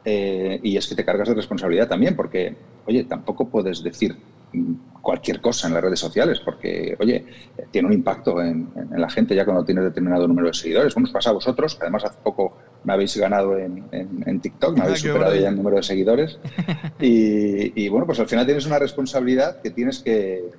eh, 0.04 0.60
y 0.62 0.76
es 0.76 0.86
que 0.86 0.94
te 0.94 1.04
cargas 1.06 1.28
de 1.28 1.34
responsabilidad 1.34 1.88
también 1.88 2.14
porque, 2.14 2.54
oye, 2.84 3.04
tampoco 3.04 3.48
puedes 3.48 3.82
decir 3.82 4.14
mm, 4.52 5.00
cualquier 5.00 5.40
cosa 5.40 5.68
en 5.68 5.74
las 5.74 5.82
redes 5.82 5.98
sociales 6.00 6.40
porque, 6.44 6.96
oye, 7.00 7.24
tiene 7.70 7.88
un 7.88 7.94
impacto 7.94 8.42
en, 8.42 8.68
la 8.94 9.08
gente 9.08 9.34
ya 9.34 9.46
cuando 9.46 9.64
tienes 9.64 9.84
determinado 9.84 10.28
número 10.28 10.48
de 10.48 10.54
seguidores. 10.54 10.92
Bueno, 10.94 11.06
os 11.06 11.12
pasa 11.14 11.30
a 11.30 11.32
vosotros, 11.32 11.74
que 11.76 11.82
además 11.84 12.04
hace 12.04 12.18
poco 12.22 12.58
me 12.84 12.92
habéis 12.92 13.16
ganado 13.16 13.56
en, 13.58 13.88
en- 13.90 14.22
en 14.26 14.40
TikTok, 14.40 14.74
me 14.74 14.80
Ah, 14.82 14.84
habéis 14.84 15.00
superado 15.00 15.34
ya 15.34 15.48
en 15.48 15.56
número 15.56 15.76
de 15.76 15.82
seguidores. 15.82 16.38
Y, 17.00 17.82
y, 17.82 17.88
bueno, 17.88 18.04
pues 18.04 18.20
al 18.20 18.28
final 18.28 18.44
tienes 18.44 18.66
una 18.66 18.78
responsabilidad 18.78 19.62
que 19.62 19.70
tienes 19.70 20.00
que, 20.00 20.50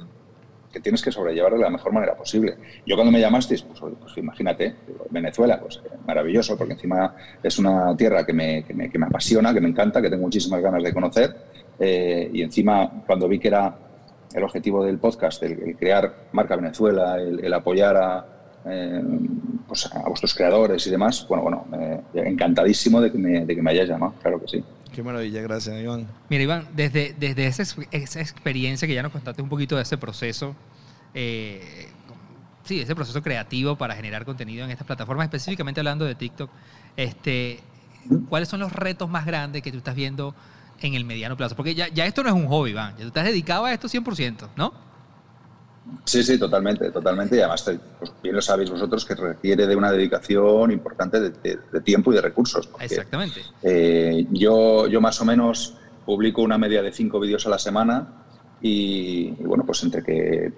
que 0.72 0.80
tienes 0.80 1.02
que 1.02 1.12
sobrellevar 1.12 1.54
de 1.54 1.60
la 1.60 1.70
mejor 1.70 1.92
manera 1.94 2.16
posible. 2.16 2.56
Yo 2.86 2.96
cuando 2.96 3.12
me 3.12 3.20
llamasteis, 3.20 3.62
pues, 3.64 3.80
pues 4.00 4.18
imagínate, 4.18 4.76
Venezuela, 5.10 5.60
pues 5.60 5.82
eh, 5.86 5.90
maravilloso, 6.08 6.58
porque 6.58 6.74
encima 6.74 7.16
es 7.44 7.60
una 7.60 7.96
tierra 7.98 8.26
que 8.26 8.34
me, 8.34 8.64
que 8.64 8.74
me- 8.74 8.90
que 8.90 8.98
me 8.98 9.06
apasiona, 9.08 9.54
que 9.54 9.62
me 9.62 9.70
encanta, 9.70 10.02
que 10.02 10.10
tengo 10.10 10.24
muchísimas 10.24 10.62
ganas 10.62 10.82
de 10.84 10.94
conocer. 10.94 11.36
eh, 11.80 12.30
y 12.34 12.42
encima, 12.44 13.04
cuando 13.08 13.28
vi 13.28 13.40
que 13.40 13.48
era 13.48 13.74
el 14.34 14.44
objetivo 14.44 14.84
del 14.86 14.98
podcast, 15.00 15.42
el, 15.44 15.76
crear 15.78 16.14
marca 16.32 16.56
Venezuela, 16.56 17.18
el, 17.18 17.52
apoyar 17.54 17.98
a, 17.98 18.26
eh, 18.66 19.02
pues 19.68 19.88
a 19.94 20.08
vuestros 20.08 20.34
creadores 20.36 20.86
y 20.88 20.92
demás, 20.92 21.26
bueno, 21.28 21.44
bueno, 21.44 21.66
encantadísimo 22.14 23.02
de 23.02 23.12
que, 23.12 23.18
me, 23.18 23.46
de 23.46 23.56
que 23.56 23.62
me 23.62 23.72
hayáis 23.72 23.90
llamado, 23.90 24.14
claro 24.22 24.40
que 24.40 24.48
sí. 24.48 24.64
Qué 24.94 25.04
maravilla, 25.04 25.42
gracias, 25.42 25.82
Iván. 25.82 26.08
Mira, 26.30 26.44
Iván, 26.44 26.68
desde, 26.74 27.16
desde 27.18 27.48
esa, 27.48 27.64
esa 27.92 28.20
experiencia 28.20 28.88
que 28.88 28.94
ya 28.94 29.04
nos 29.04 29.12
contaste 29.12 29.42
un 29.42 29.48
poquito 29.48 29.78
de 29.78 29.84
ese 29.84 29.98
proceso, 29.98 30.56
eh, 31.14 31.88
sí, 32.64 32.82
ese 32.82 32.94
proceso 32.94 33.22
creativo 33.22 33.78
para 33.78 33.96
generar 33.96 34.26
contenido 34.26 34.66
en 34.66 34.72
estas 34.72 34.86
plataformas, 34.86 35.26
específicamente 35.26 35.80
hablando 35.80 36.04
de 36.04 36.16
TikTok, 36.16 36.50
este, 36.98 37.62
¿cuáles 38.28 38.50
son 38.50 38.60
los 38.60 38.74
retos 38.74 39.10
más 39.10 39.26
grandes 39.26 39.62
que 39.62 39.72
tú 39.72 39.78
estás 39.78 39.96
viendo 39.96 40.36
en 40.82 40.94
el 40.94 41.06
mediano 41.06 41.38
plazo? 41.38 41.56
Porque 41.56 41.74
ya, 41.74 41.88
ya 41.88 42.06
esto 42.06 42.22
no 42.24 42.30
es 42.30 42.36
un 42.36 42.48
hobby, 42.48 42.72
Iván, 42.72 42.94
ya 42.98 43.02
tú 43.02 43.08
estás 43.08 43.26
dedicado 43.26 43.66
a 43.66 43.74
esto 43.74 43.88
100%, 43.88 44.50
¿no? 44.58 44.91
Sí, 46.06 46.24
sí, 46.24 46.38
totalmente, 46.38 46.92
totalmente. 46.92 47.36
Y 47.36 47.40
además, 47.40 47.64
pues 48.00 48.12
bien 48.22 48.36
lo 48.36 48.42
sabéis 48.42 48.70
vosotros 48.70 49.04
que 49.06 49.16
requiere 49.16 49.66
de 49.68 49.76
una 49.76 49.92
dedicación 49.92 50.72
importante 50.72 51.20
de, 51.20 51.30
de- 51.32 51.60
de 51.72 51.82
tiempo 51.82 52.12
y 52.12 52.16
de 52.16 52.22
recursos. 52.22 52.68
porque, 52.68 52.86
Exactamente. 52.86 53.42
eh, 53.64 54.26
yo, 54.32 54.88
yo 54.88 55.02
más 55.02 55.20
o 55.22 55.26
menos 55.26 55.76
publico 56.06 56.42
una 56.44 56.58
media 56.58 56.82
de 56.82 56.92
cinco 56.92 57.20
vídeos 57.20 57.46
a 57.48 57.50
la 57.50 57.58
semana 57.60 58.08
y, 58.62 59.34
y 59.40 59.44
bueno, 59.44 59.66
pues 59.66 59.82
entre 59.84 60.04
que 60.04 60.54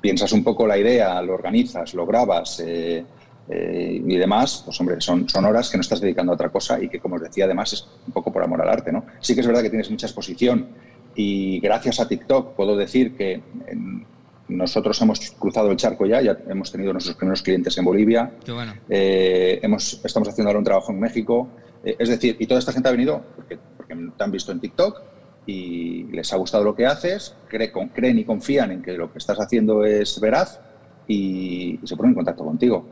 piensas 0.00 0.32
un 0.32 0.44
poco 0.44 0.66
la 0.66 0.76
idea, 0.78 1.20
lo 1.22 1.34
organizas, 1.34 1.94
lo 1.94 2.06
grabas 2.06 2.60
eh, 2.60 3.04
eh, 3.48 4.02
y 4.06 4.16
demás, 4.16 4.62
pues 4.64 4.78
hombre, 4.80 5.00
son, 5.00 5.28
son 5.28 5.44
horas 5.46 5.70
que 5.70 5.76
no 5.78 5.80
estás 5.80 6.00
dedicando 6.00 6.32
a 6.32 6.34
otra 6.34 6.50
cosa 6.50 6.80
y 6.82 6.88
que, 6.88 7.00
como 7.00 7.16
os 7.16 7.22
decía, 7.22 7.46
además 7.46 7.72
es 7.72 7.86
un 8.06 8.12
poco 8.12 8.30
por 8.32 8.42
amor 8.44 8.60
al 8.62 8.68
arte, 8.68 8.92
¿no? 8.92 9.04
Sí 9.20 9.34
que 9.34 9.40
es 9.40 9.46
verdad 9.46 9.62
que 9.62 9.70
tienes 9.70 9.90
mucha 9.90 10.06
exposición 10.06 10.68
y 11.14 11.58
gracias 11.60 12.00
a 12.00 12.06
TikTok 12.08 12.54
puedo 12.54 12.76
decir 12.76 13.16
que 13.16 13.42
en- 13.66 14.06
nosotros 14.48 15.00
hemos 15.02 15.20
cruzado 15.32 15.70
el 15.70 15.76
charco 15.76 16.06
ya, 16.06 16.20
ya 16.22 16.38
hemos 16.48 16.72
tenido 16.72 16.92
nuestros 16.92 17.16
primeros 17.16 17.42
clientes 17.42 17.76
en 17.78 17.84
Bolivia, 17.84 18.30
Qué 18.44 18.52
bueno. 18.52 18.74
eh, 18.88 19.58
hemos, 19.62 20.00
estamos 20.04 20.28
haciendo 20.28 20.48
ahora 20.48 20.58
un 20.58 20.64
trabajo 20.64 20.90
en 20.92 21.00
México. 21.00 21.48
Eh, 21.84 21.96
es 21.98 22.08
decir, 22.08 22.36
y 22.38 22.46
toda 22.46 22.58
esta 22.58 22.72
gente 22.72 22.88
ha 22.88 22.92
venido 22.92 23.22
porque, 23.36 23.58
porque 23.76 23.94
te 23.94 24.24
han 24.24 24.30
visto 24.32 24.50
en 24.52 24.60
TikTok 24.60 25.00
y 25.46 26.04
les 26.04 26.32
ha 26.32 26.36
gustado 26.36 26.64
lo 26.64 26.74
que 26.74 26.86
haces, 26.86 27.34
cree- 27.48 27.70
con- 27.70 27.88
creen 27.88 28.18
y 28.18 28.24
confían 28.24 28.70
en 28.72 28.82
que 28.82 28.92
lo 28.92 29.12
que 29.12 29.18
estás 29.18 29.38
haciendo 29.38 29.84
es 29.84 30.18
veraz 30.20 30.60
y, 31.06 31.78
y 31.82 31.86
se 31.86 31.96
ponen 31.96 32.10
en 32.10 32.16
contacto 32.16 32.44
contigo. 32.44 32.84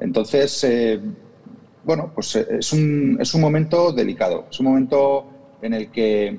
Entonces, 0.00 0.64
eh, 0.64 1.00
bueno, 1.84 2.10
pues 2.14 2.34
es 2.36 2.72
un, 2.72 3.18
es 3.20 3.34
un 3.34 3.40
momento 3.40 3.92
delicado, 3.92 4.46
es 4.50 4.58
un 4.60 4.66
momento 4.66 5.26
en 5.60 5.74
el 5.74 5.90
que 5.90 6.38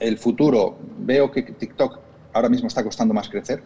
el 0.00 0.18
futuro, 0.18 0.76
veo 0.98 1.30
que 1.30 1.42
TikTok 1.42 1.98
ahora 2.32 2.48
mismo 2.48 2.68
está 2.68 2.82
costando 2.84 3.14
más 3.14 3.28
crecer. 3.28 3.62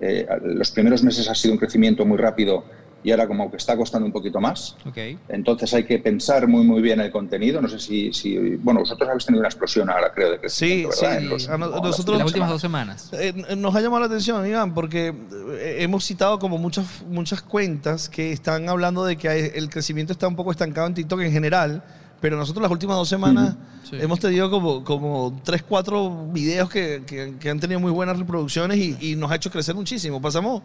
Eh, 0.00 0.26
los 0.44 0.70
primeros 0.70 1.02
meses 1.02 1.28
ha 1.28 1.34
sido 1.34 1.52
un 1.54 1.58
crecimiento 1.58 2.04
muy 2.04 2.18
rápido 2.18 2.64
y 3.02 3.12
ahora 3.12 3.28
como 3.28 3.48
que 3.50 3.56
está 3.56 3.76
costando 3.76 4.06
un 4.06 4.12
poquito 4.12 4.40
más. 4.40 4.76
Ok. 4.84 4.96
Entonces 5.28 5.72
hay 5.74 5.84
que 5.84 5.98
pensar 6.00 6.48
muy 6.48 6.64
muy 6.64 6.82
bien 6.82 7.00
el 7.00 7.10
contenido. 7.12 7.60
No 7.60 7.68
sé 7.68 7.78
si, 7.78 8.12
si 8.12 8.36
bueno, 8.56 8.80
vosotros 8.80 9.08
habéis 9.08 9.24
tenido 9.24 9.40
una 9.40 9.48
explosión 9.48 9.88
ahora, 9.88 10.12
creo, 10.12 10.30
de 10.32 10.48
Sí, 10.48 10.84
crecimiento, 10.84 10.92
sí. 10.96 11.02
¿verdad? 11.04 11.18
En 11.22 11.28
los- 11.28 11.48
A 11.48 11.58
no- 11.58 11.66
como 11.70 11.76
las 11.76 11.90
nosotros- 11.90 11.98
últimas 11.98 12.18
Las 12.20 12.26
últimas 12.32 12.50
dos 12.50 12.60
semanas. 12.60 13.10
Eh, 13.12 13.56
nos 13.56 13.74
ha 13.74 13.80
llamado 13.80 14.00
la 14.00 14.06
atención, 14.06 14.46
Iván, 14.46 14.74
porque 14.74 15.08
eh, 15.52 15.76
hemos 15.80 16.04
citado 16.04 16.38
como 16.40 16.58
muchas, 16.58 16.86
muchas 17.08 17.40
cuentas 17.42 18.08
que 18.08 18.32
están 18.32 18.68
hablando 18.68 19.04
de 19.04 19.16
que 19.16 19.28
hay- 19.28 19.50
el 19.54 19.68
crecimiento 19.70 20.12
está 20.12 20.26
un 20.28 20.36
poco 20.36 20.50
estancado 20.50 20.86
en 20.88 20.94
TikTok 20.94 21.20
en 21.20 21.32
general, 21.32 21.82
pero 22.20 22.36
nosotros 22.36 22.62
las 22.62 22.70
últimas 22.72 22.96
dos 22.96 23.08
semanas 23.08 23.56
Sí. 23.88 23.96
hemos 24.00 24.20
tenido 24.20 24.50
como, 24.50 24.84
como 24.84 25.40
tres, 25.44 25.62
cuatro 25.62 26.26
videos 26.32 26.68
que, 26.68 27.02
que- 27.06 27.36
que 27.40 27.48
han 27.50 27.58
tenido 27.58 27.80
muy 27.80 27.90
buenas 27.90 28.18
reproducciones 28.18 28.76
y, 28.76 28.96
y 29.00 29.16
nos 29.16 29.30
ha 29.30 29.36
hecho 29.36 29.50
crecer 29.50 29.74
muchísimo. 29.74 30.20
Pasamos... 30.20 30.62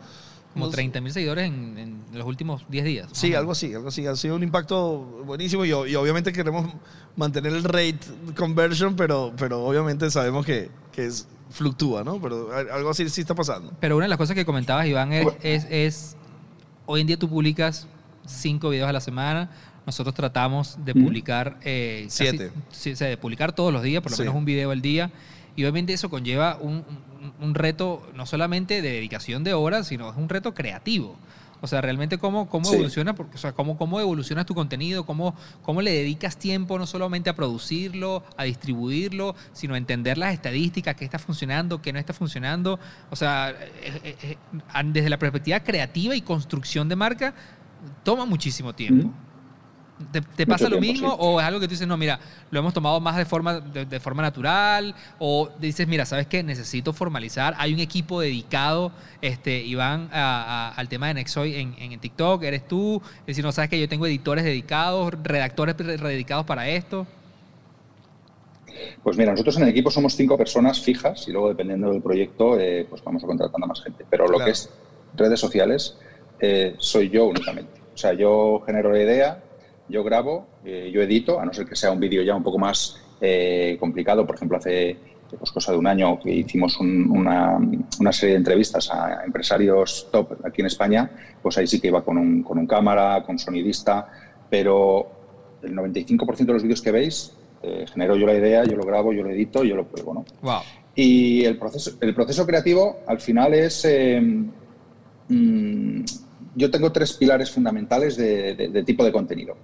Como 0.53 0.65
nos- 0.65 0.75
30 0.75 0.99
mil 1.01 1.11
seguidores 1.13 1.45
en, 1.47 1.77
en 1.79 2.03
los 2.13 2.27
últimos 2.27 2.63
10 2.69 2.85
días. 2.85 3.09
Sí, 3.13 3.27
menos. 3.27 3.39
algo 3.39 3.51
así, 3.53 3.73
algo 3.73 3.87
así. 3.87 4.05
Ha 4.05 4.15
sido 4.15 4.35
un 4.35 4.43
impacto 4.43 5.23
buenísimo 5.25 5.63
y, 5.65 5.69
y 5.69 5.73
obviamente 5.95 6.31
queremos 6.33 6.67
mantener 7.15 7.53
el 7.53 7.63
rate 7.63 7.99
conversion, 8.35 8.95
pero, 8.95 9.33
pero 9.37 9.63
obviamente 9.65 10.11
sabemos 10.11 10.45
que, 10.45 10.69
que 10.91 11.05
es, 11.05 11.27
fluctúa, 11.49 12.03
¿no? 12.03 12.19
Pero 12.21 12.49
algo 12.73 12.89
así 12.89 13.07
sí 13.09 13.21
está 13.21 13.35
pasando. 13.35 13.71
Pero 13.79 13.95
una 13.95 14.05
de 14.05 14.09
las 14.09 14.17
cosas 14.17 14.35
que 14.35 14.45
comentabas, 14.45 14.85
Iván, 14.87 15.13
es, 15.13 15.27
es, 15.43 15.67
es, 15.69 16.15
hoy 16.87 17.01
en 17.01 17.07
día 17.07 17.17
tú 17.17 17.29
publicas 17.29 17.87
cinco 18.25 18.69
videos 18.69 18.89
a 18.89 18.93
la 18.93 19.01
semana. 19.01 19.49
Nosotros 19.85 20.15
tratamos 20.15 20.77
de 20.85 20.93
Ujú. 20.93 21.03
publicar 21.03 21.57
eh, 21.63 22.05
Siete. 22.09 22.51
o 22.55 22.73
sea, 22.95 23.07
de 23.07 23.17
publicar 23.17 23.51
todos 23.53 23.73
los 23.73 23.83
días, 23.83 24.01
por 24.01 24.11
lo 24.11 24.15
Sí. 24.17 24.21
menos 24.23 24.35
un 24.35 24.45
video 24.45 24.71
al 24.71 24.81
día. 24.81 25.11
Y 25.55 25.63
obviamente 25.63 25.93
eso 25.93 26.09
conlleva 26.09 26.57
un, 26.59 26.83
un- 27.21 27.33
un 27.39 27.55
reto 27.55 28.05
no 28.15 28.25
solamente 28.25 28.81
de 28.81 28.89
dedicación 28.91 29.43
de 29.43 29.53
horas, 29.53 29.87
sino 29.87 30.09
es 30.09 30.17
un 30.17 30.29
reto 30.29 30.53
creativo. 30.53 31.17
O 31.61 31.67
sea, 31.67 31.79
realmente 31.79 32.17
cómo, 32.17 32.49
cómo 32.49 32.65
Sí. 32.65 32.73
evoluciona, 32.75 33.13
porque, 33.15 33.35
o 33.35 33.37
sea, 33.37 33.53
cómo, 33.53 33.77
cómo 33.77 33.97
evoluciona 34.01 34.45
tu 34.45 34.53
contenido, 34.53 35.05
cómo, 35.05 35.33
cómo 35.61 35.81
le 35.81 35.91
dedicas 35.91 36.37
tiempo 36.37 36.77
no 36.77 36.85
solamente 36.85 37.29
a 37.29 37.35
producirlo, 37.37 38.21
a 38.35 38.43
distribuirlo, 38.43 39.33
sino 39.53 39.75
a 39.75 39.77
entender 39.77 40.17
las 40.17 40.33
estadísticas, 40.33 40.95
qué 40.95 41.05
está 41.05 41.19
funcionando, 41.19 41.81
qué 41.81 41.93
no 41.93 41.99
está 41.99 42.11
funcionando. 42.13 42.79
O 43.11 43.15
sea, 43.15 43.51
eh, 43.51 44.15
eh, 44.23 44.37
desde 44.85 45.09
la 45.09 45.17
perspectiva 45.19 45.61
creativa 45.61 46.15
y 46.15 46.21
construcción 46.21 46.89
de 46.89 46.95
marca, 46.97 47.33
toma 48.03 48.25
muchísimo 48.25 48.73
tiempo. 48.73 49.07
Ujú. 49.07 49.15
¿Te, 50.35 50.45
pasa 50.47 50.65
lo 50.69 50.79
tiempo, 50.79 50.91
mismo 50.91 51.09
sí. 51.11 51.15
o 51.19 51.39
es 51.39 51.45
algo 51.45 51.59
que 51.59 51.67
tú 51.67 51.71
dices, 51.71 51.87
no, 51.87 51.95
mira, 51.97 52.19
lo 52.51 52.59
hemos 52.59 52.73
tomado 52.73 52.99
más 52.99 53.15
de 53.15 53.25
forma, 53.25 53.59
de, 53.59 53.85
de 53.85 53.99
forma 53.99 54.21
natural? 54.23 54.93
¿O 55.19 55.49
dices, 55.59 55.87
mira, 55.87 56.05
sabes 56.05 56.27
que 56.27 56.41
necesito 56.43 56.93
formalizar? 56.93 57.53
Hay 57.57 57.73
un 57.73 57.79
equipo 57.79 58.19
dedicado, 58.19 58.91
este, 59.21 59.61
Iván, 59.61 60.09
a- 60.11 60.69
a- 60.71 60.75
al 60.75 60.89
tema 60.89 61.07
de 61.07 61.13
Nexoy 61.13 61.55
en, 61.55 61.75
en 61.77 61.99
TikTok, 61.99 62.43
eres 62.43 62.67
tú. 62.67 63.01
Es 63.21 63.25
decir, 63.27 63.43
no 63.45 63.51
sabes 63.51 63.69
que 63.69 63.79
yo 63.79 63.87
tengo 63.87 64.05
editores 64.07 64.43
dedicados, 64.43 65.13
redactores 65.23 65.77
re- 65.77 65.97
dedicados 65.97 66.45
para 66.45 66.67
esto. 66.67 67.05
Pues 69.03 69.17
mira, 69.17 69.31
nosotros 69.31 69.55
en 69.57 69.63
el 69.63 69.69
equipo 69.69 69.91
somos 69.91 70.15
cinco 70.15 70.37
personas 70.37 70.81
fijas 70.81 71.27
y 71.27 71.31
luego 71.31 71.49
dependiendo 71.49 71.91
del 71.91 72.01
proyecto, 72.01 72.59
eh, 72.59 72.85
pues 72.89 73.03
vamos 73.03 73.23
a 73.23 73.27
contratando 73.27 73.65
a 73.65 73.67
más 73.67 73.81
gente. 73.83 74.05
Pero 74.09 74.25
lo 74.25 74.33
Claro. 74.37 74.45
que 74.45 74.51
es 74.51 74.69
redes 75.15 75.39
sociales, 75.39 75.97
eh, 76.39 76.75
soy 76.79 77.09
yo 77.09 77.25
únicamente. 77.25 77.81
O 77.93 77.97
sea, 77.97 78.13
yo 78.13 78.63
genero 78.65 78.91
la 78.91 78.99
idea, 79.03 79.42
yo 79.89 80.03
grabo, 80.03 80.47
eh, 80.65 80.89
yo 80.93 81.01
edito, 81.01 81.39
a 81.39 81.45
no 81.45 81.53
ser 81.53 81.65
que 81.67 81.75
sea 81.75 81.91
un 81.91 81.99
vídeo 81.99 82.23
ya 82.23 82.35
un 82.35 82.43
poco 82.43 82.57
más 82.57 82.97
eh, 83.21 83.77
complicado. 83.79 84.25
Por 84.25 84.35
ejemplo, 84.35 84.57
hace 84.57 84.97
pues, 85.37 85.51
cosa 85.51 85.71
de 85.71 85.77
un 85.77 85.87
año 85.87 86.19
que 86.19 86.31
hicimos 86.31 86.79
un- 86.79 87.09
una, 87.11 87.57
una 87.99 88.11
serie 88.13 88.33
de 88.33 88.37
entrevistas 88.39 88.89
a 88.91 89.23
empresarios 89.25 90.07
top 90.11 90.33
aquí 90.45 90.61
en 90.61 90.67
España, 90.67 91.09
pues 91.41 91.57
ahí 91.57 91.67
sí 91.67 91.79
que 91.79 91.87
iba 91.87 92.03
con 92.03 92.17
un, 92.17 92.43
con 92.43 92.57
un 92.57 92.67
cámara, 92.67 93.23
con 93.25 93.37
sonidista, 93.39 94.07
pero 94.49 95.07
el 95.61 95.73
95% 95.75 96.37
de 96.45 96.53
los 96.53 96.63
vídeos 96.63 96.81
que 96.81 96.91
veis, 96.91 97.31
eh, 97.61 97.85
genero 97.91 98.15
yo 98.15 98.25
la 98.27 98.33
idea, 98.35 98.63
yo 98.65 98.75
lo 98.75 98.83
grabo, 98.83 99.13
yo 99.13 99.23
lo 99.23 99.29
edito, 99.29 99.63
yo 99.63 99.75
lo 99.75 99.85
pruebo, 99.85 100.13
¿no? 100.13 100.25
Wow. 100.41 100.59
Y 100.95 101.43
el 101.45 101.57
proceso, 101.57 101.91
el 102.01 102.13
proceso 102.13 102.45
creativo 102.45 102.99
al 103.07 103.19
final 103.19 103.53
es... 103.53 103.87
mm, 105.29 106.01
yo 106.55 106.69
tengo 106.69 106.91
tres 106.91 107.13
pilares 107.13 107.49
fundamentales 107.51 108.15
de, 108.17 108.53
de- 108.55 108.67
de 108.69 108.83
tipo 108.83 109.03
de 109.03 109.11
contenido. 109.11 109.55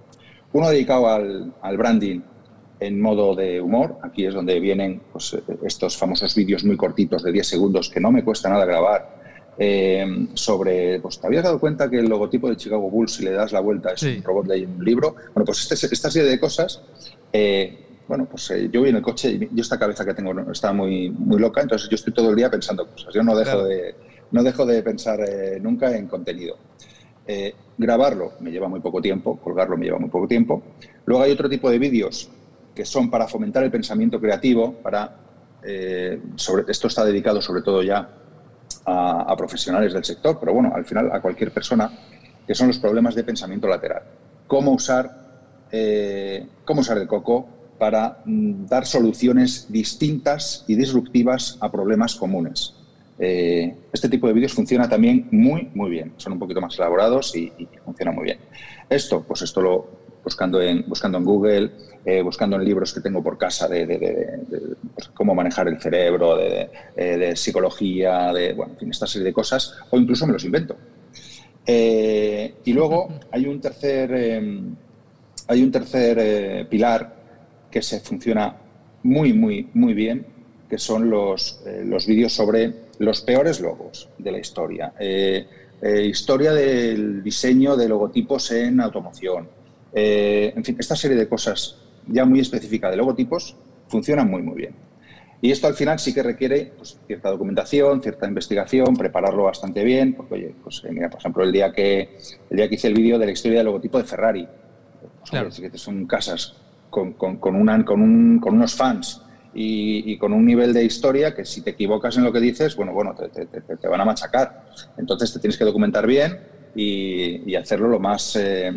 Uno 0.52 0.68
dedicado 0.70 1.08
al, 1.08 1.52
al 1.62 1.76
branding 1.76 2.20
en 2.80 3.00
modo 3.00 3.34
de 3.34 3.60
humor. 3.60 3.98
Aquí 4.02 4.26
es 4.26 4.34
donde 4.34 4.58
vienen 4.58 5.00
pues, 5.12 5.34
eh, 5.34 5.42
estos 5.64 5.96
famosos 5.96 6.34
vídeos 6.34 6.64
muy 6.64 6.76
cortitos 6.76 7.22
de 7.22 7.30
10 7.32 7.46
segundos 7.46 7.88
que 7.90 8.00
no 8.00 8.10
me 8.10 8.24
cuesta 8.24 8.48
nada 8.48 8.64
grabar. 8.64 9.20
eh, 9.62 10.26
sobre, 10.32 11.00
pues 11.00 11.20
te 11.20 11.26
habías 11.26 11.44
dado 11.44 11.58
cuenta 11.60 11.90
que 11.90 11.98
el 11.98 12.08
logotipo 12.08 12.48
de 12.48 12.56
Chicago 12.56 12.88
Bulls, 12.88 13.12
si 13.12 13.24
le 13.24 13.32
das 13.32 13.52
la 13.52 13.60
vuelta, 13.60 13.92
es 13.92 14.00
Sí. 14.00 14.14
un 14.16 14.22
robot 14.22 14.46
de 14.46 14.64
un 14.64 14.82
libro. 14.82 15.14
Bueno, 15.34 15.44
pues 15.44 15.70
este- 15.70 15.92
esta 15.94 16.10
serie 16.10 16.30
de 16.30 16.40
cosas 16.40 16.80
eh, 17.32 17.78
bueno, 18.08 18.24
pues 18.24 18.50
eh, 18.52 18.70
yo 18.72 18.80
voy 18.80 18.88
en 18.88 18.96
el 18.96 19.02
coche 19.02 19.30
y 19.32 19.38
yo 19.54 19.60
esta 19.60 19.78
cabeza 19.78 20.04
que 20.06 20.14
tengo 20.14 20.32
está 20.50 20.72
muy, 20.72 21.10
muy 21.10 21.38
loca, 21.38 21.60
entonces 21.60 21.90
yo 21.90 21.94
estoy 21.96 22.12
todo 22.14 22.30
el 22.30 22.36
día 22.36 22.50
pensando 22.50 22.86
cosas. 22.86 23.12
Yo 23.14 23.22
no 23.22 23.36
dejo, 23.36 23.50
Claro. 23.52 23.64
de, 23.66 23.94
no 24.30 24.42
dejo 24.42 24.64
de 24.64 24.82
pensar 24.82 25.20
nunca 25.60 25.94
en 25.94 26.06
contenido. 26.08 26.56
Eh, 27.32 27.54
grabarlo 27.78 28.32
me 28.40 28.50
lleva 28.50 28.66
muy 28.66 28.80
poco 28.80 29.00
tiempo, 29.00 29.36
colgarlo 29.36 29.76
me 29.76 29.84
lleva 29.84 30.00
muy 30.00 30.10
poco 30.10 30.26
tiempo. 30.26 30.64
Luego 31.04 31.22
hay 31.22 31.30
otro 31.30 31.48
tipo 31.48 31.70
de 31.70 31.78
vídeos 31.78 32.28
que 32.74 32.84
son 32.84 33.08
para 33.08 33.28
fomentar 33.28 33.62
el 33.62 33.70
pensamiento 33.70 34.20
creativo, 34.20 34.72
para, 34.82 35.16
eh, 35.62 36.20
sobre, 36.34 36.64
esto 36.68 36.88
está 36.88 37.04
dedicado 37.04 37.40
sobre 37.40 37.62
todo 37.62 37.84
ya 37.84 38.08
a, 38.84 39.36
profesionales 39.36 39.92
del 39.92 40.04
sector, 40.04 40.38
pero 40.40 40.52
bueno, 40.52 40.72
al 40.74 40.84
final 40.84 41.08
a 41.12 41.20
cualquier 41.20 41.52
persona, 41.52 41.88
que 42.44 42.54
son 42.56 42.66
los 42.66 42.80
problemas 42.80 43.14
de 43.14 43.22
pensamiento 43.22 43.68
lateral. 43.68 44.02
Cómo 44.48 44.72
usar, 44.72 45.66
eh, 45.70 46.48
cómo 46.64 46.80
usar 46.80 46.98
el 46.98 47.06
coco 47.06 47.46
para 47.78 48.22
mm, 48.24 48.66
dar 48.66 48.86
soluciones 48.86 49.66
distintas 49.70 50.64
y 50.66 50.74
disruptivas 50.74 51.58
a 51.60 51.70
problemas 51.70 52.16
comunes. 52.16 52.79
Eh, 53.20 53.74
este 53.92 54.08
tipo 54.08 54.26
de 54.26 54.32
vídeos 54.32 54.54
funciona 54.54 54.88
también 54.88 55.28
muy, 55.30 55.68
muy 55.74 55.90
bien. 55.90 56.14
Son 56.16 56.32
un 56.32 56.38
poquito 56.38 56.60
más 56.60 56.76
elaborados 56.78 57.36
y, 57.36 57.52
funciona 57.84 58.12
muy 58.12 58.24
bien. 58.24 58.38
Esto, 58.88 59.22
pues 59.22 59.42
esto 59.42 59.60
lo 59.60 60.00
buscando 60.24 60.60
en, 60.60 60.84
buscando 60.86 61.18
en 61.18 61.24
Google, 61.24 61.70
eh, 62.04 62.22
buscando 62.22 62.56
en 62.56 62.64
libros 62.64 62.92
que 62.92 63.00
tengo 63.00 63.22
por 63.22 63.38
casa 63.38 63.68
de, 63.68 64.40
pues, 64.94 65.08
cómo 65.08 65.34
manejar 65.34 65.68
el 65.68 65.80
cerebro, 65.80 66.36
de, 66.36 66.70
de 66.96 67.36
psicología, 67.36 68.32
de 68.32 68.52
bueno, 68.54 68.74
en 68.80 68.90
esta 68.90 69.06
serie 69.06 69.26
de 69.26 69.32
cosas, 69.32 69.76
o 69.90 69.98
incluso 69.98 70.26
me 70.26 70.32
los 70.32 70.44
invento. 70.44 70.76
Eh, 71.66 72.54
y 72.64 72.72
luego 72.72 73.08
hay 73.30 73.46
un 73.46 73.60
tercer, 73.60 74.10
eh, 74.14 74.60
hay 75.46 75.62
un 75.62 75.70
tercer 75.70 76.18
eh, 76.20 76.66
pilar 76.68 77.16
que 77.70 77.82
se 77.82 78.00
funciona 78.00 78.56
muy, 79.02 79.32
muy, 79.32 79.68
muy 79.74 79.94
bien, 79.94 80.26
que 80.68 80.78
son 80.78 81.10
los, 81.10 81.62
eh, 81.66 81.82
los 81.84 82.06
vídeos 82.06 82.32
sobre 82.32 82.89
los 83.00 83.22
peores 83.22 83.60
logos 83.60 84.08
de 84.18 84.30
la 84.30 84.38
historia. 84.38 84.92
Eh, 85.00 85.46
eh, 85.82 86.02
historia 86.04 86.52
del 86.52 87.22
diseño 87.22 87.74
de 87.76 87.88
logotipos 87.88 88.50
en 88.52 88.78
automoción. 88.80 89.48
Eh, 89.92 90.52
en 90.54 90.62
fin, 90.62 90.76
esta 90.78 90.94
serie 90.94 91.16
de 91.16 91.26
cosas 91.26 91.76
ya 92.06 92.24
muy 92.26 92.40
específica 92.40 92.90
de 92.90 92.96
logotipos 92.98 93.56
funcionan 93.88 94.28
muy, 94.30 94.42
muy 94.42 94.54
bien. 94.56 94.74
Y 95.40 95.50
esto 95.50 95.66
al 95.66 95.74
final 95.74 95.98
sí 95.98 96.12
que 96.12 96.22
requiere 96.22 96.72
pues, 96.76 96.98
cierta 97.06 97.30
documentación, 97.30 98.02
cierta 98.02 98.28
investigación, 98.28 98.94
prepararlo 98.94 99.44
bastante 99.44 99.82
bien, 99.82 100.12
porque 100.12 100.34
oye, 100.34 100.54
pues 100.62 100.82
eh, 100.84 100.92
mira, 100.92 101.08
por 101.08 101.20
ejemplo, 101.20 101.42
el 101.42 101.52
día 101.52 101.72
que 101.72 102.18
el 102.50 102.56
día 102.58 102.68
que 102.68 102.74
hice 102.74 102.88
el 102.88 102.94
vídeo 102.94 103.18
de 103.18 103.24
la 103.24 103.32
historia 103.32 103.58
del 103.60 103.66
logotipo 103.66 103.96
de 103.96 104.04
Ferrari, 104.04 104.46
pues, 105.20 105.30
Claro. 105.30 105.48
que 105.48 105.78
son 105.78 106.06
casas 106.06 106.54
con, 106.90 107.14
con, 107.14 107.38
con, 107.38 107.56
una- 107.56 107.82
con, 107.82 108.02
un- 108.02 108.38
con 108.38 108.54
unos 108.56 108.74
fans 108.74 109.22
y, 109.52 110.16
con 110.18 110.32
un 110.32 110.44
nivel 110.46 110.72
de 110.72 110.84
historia 110.84 111.34
que 111.34 111.44
si 111.44 111.62
te 111.62 111.70
equivocas 111.70 112.16
en 112.16 112.24
lo 112.24 112.32
que 112.32 112.40
dices, 112.40 112.76
bueno, 112.76 112.92
bueno, 112.92 113.14
te, 113.14 113.28
te- 113.46 113.60
te- 113.60 113.88
van 113.88 114.00
a 114.00 114.04
machacar. 114.04 114.64
Entonces 114.96 115.32
te 115.32 115.40
tienes 115.40 115.56
que 115.56 115.64
documentar 115.64 116.06
bien 116.06 116.38
y, 116.74 117.50
y 117.50 117.54
hacerlo 117.56 117.88
lo 117.88 117.98
más, 117.98 118.36
eh, 118.36 118.72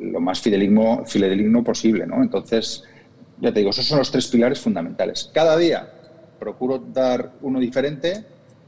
lo 0.00 0.20
más 0.20 0.40
fideligno, 0.40 1.04
posible, 1.64 2.06
¿no? 2.06 2.22
Entonces, 2.22 2.84
ya 3.40 3.52
te 3.52 3.60
digo, 3.60 3.70
esos 3.70 3.86
son 3.86 3.98
los 3.98 4.10
tres 4.10 4.26
pilares 4.28 4.58
fundamentales. 4.60 5.30
Cada 5.32 5.56
día 5.56 5.88
procuro 6.38 6.78
dar 6.78 7.32
uno 7.42 7.60
diferente 7.60 8.24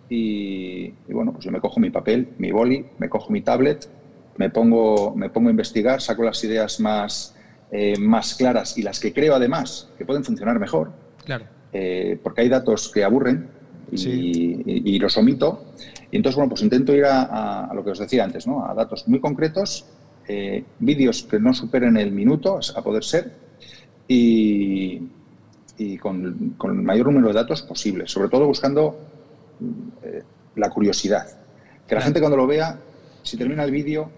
y, 0.08 0.92
y, 1.08 1.12
bueno, 1.12 1.32
pues 1.32 1.44
yo 1.44 1.50
me 1.50 1.60
cojo 1.60 1.80
mi 1.80 1.88
papel, 1.90 2.28
mi 2.38 2.50
boli, 2.50 2.84
me 2.98 3.08
cojo 3.08 3.32
mi 3.32 3.40
tablet, 3.40 3.88
me 4.36 4.50
pongo, 4.50 5.14
me 5.16 5.30
pongo 5.30 5.48
a 5.48 5.52
investigar, 5.52 6.00
saco 6.02 6.22
las 6.22 6.42
ideas 6.44 6.80
más, 6.80 7.34
eh, 7.70 7.96
más 7.98 8.34
claras 8.34 8.76
y 8.76 8.82
las 8.82 9.00
que 9.00 9.12
creo 9.12 9.34
además 9.34 9.88
que 9.96 10.04
pueden 10.04 10.24
funcionar 10.24 10.58
mejor, 10.58 10.92
Claro. 11.24 11.44
eh, 11.72 12.18
porque 12.22 12.42
hay 12.42 12.48
datos 12.48 12.90
que 12.92 13.02
aburren 13.04 13.48
y, 13.90 13.98
Sí. 13.98 14.62
y- 14.66 14.94
y 14.94 14.98
los 14.98 15.16
omito. 15.16 15.64
Y 16.10 16.16
entonces, 16.16 16.36
bueno, 16.36 16.50
pues 16.50 16.62
intento 16.62 16.94
ir 16.94 17.04
a, 17.06 17.22
a- 17.22 17.64
a 17.66 17.74
lo 17.74 17.82
que 17.84 17.90
os 17.90 17.98
decía 17.98 18.24
antes, 18.24 18.46
¿no? 18.46 18.64
A 18.68 18.74
datos 18.74 19.08
muy 19.08 19.20
concretos, 19.20 19.86
eh, 20.28 20.64
vídeos 20.78 21.22
que 21.22 21.38
no 21.40 21.52
superen 21.54 21.96
el 21.96 22.12
minuto, 22.12 22.58
a 22.76 22.82
poder 22.82 23.04
ser, 23.04 23.32
y, 24.08 25.02
y 25.78 25.96
con, 25.98 26.54
con 26.58 26.76
el 26.76 26.82
mayor 26.82 27.06
número 27.06 27.28
de 27.28 27.34
datos 27.34 27.62
posible, 27.62 28.06
sobre 28.06 28.28
todo 28.28 28.46
buscando 28.46 28.98
mm, 29.60 29.72
eh, 30.04 30.22
la 30.56 30.70
curiosidad. 30.70 31.26
Que 31.86 31.94
la 31.94 32.00
Claro. 32.00 32.04
gente 32.04 32.20
cuando 32.20 32.36
lo 32.36 32.46
vea, 32.46 32.78
si 33.22 33.36
termina 33.36 33.64
el 33.64 33.70
vídeo, 33.70 34.10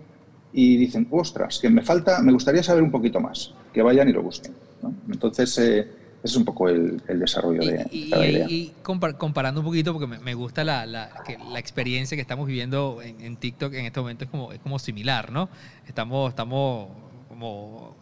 y 0.52 0.76
dicen, 0.76 1.06
ostras, 1.10 1.58
que 1.58 1.68
me 1.70 1.82
falta, 1.82 2.22
me 2.22 2.32
gustaría 2.32 2.62
saber 2.62 2.82
un 2.82 2.90
poquito 2.90 3.20
más, 3.20 3.54
que 3.72 3.82
vayan 3.82 4.08
y 4.08 4.12
lo 4.12 4.22
busquen. 4.22 4.52
¿no? 4.82 4.94
Entonces, 5.12 5.56
eh, 5.58 5.88
es 6.24 6.34
un 6.36 6.44
poco 6.44 6.68
el, 6.68 7.00
el 7.06 7.20
desarrollo 7.20 7.60
de, 7.60 7.86
Y, 7.92 8.10
cada 8.10 8.26
idea. 8.26 8.46
y 8.48 8.72
compar- 8.82 9.16
comparando 9.18 9.60
un 9.60 9.66
poquito, 9.66 9.92
porque 9.92 10.06
me, 10.06 10.18
me 10.18 10.34
gusta 10.34 10.64
la, 10.64 10.86
la, 10.86 11.10
que 11.26 11.36
la 11.38 11.58
experiencia 11.58 12.16
que 12.16 12.22
estamos 12.22 12.46
viviendo 12.46 13.00
en, 13.02 13.20
en 13.20 13.36
TikTok 13.36 13.74
en 13.74 13.84
este 13.84 14.00
momento 14.00 14.24
es 14.24 14.30
como, 14.30 14.52
es 14.52 14.58
como 14.60 14.78
similar, 14.78 15.30
¿no? 15.30 15.48
Estamos, 15.86 16.30
estamos 16.30 16.88
como 17.28 17.94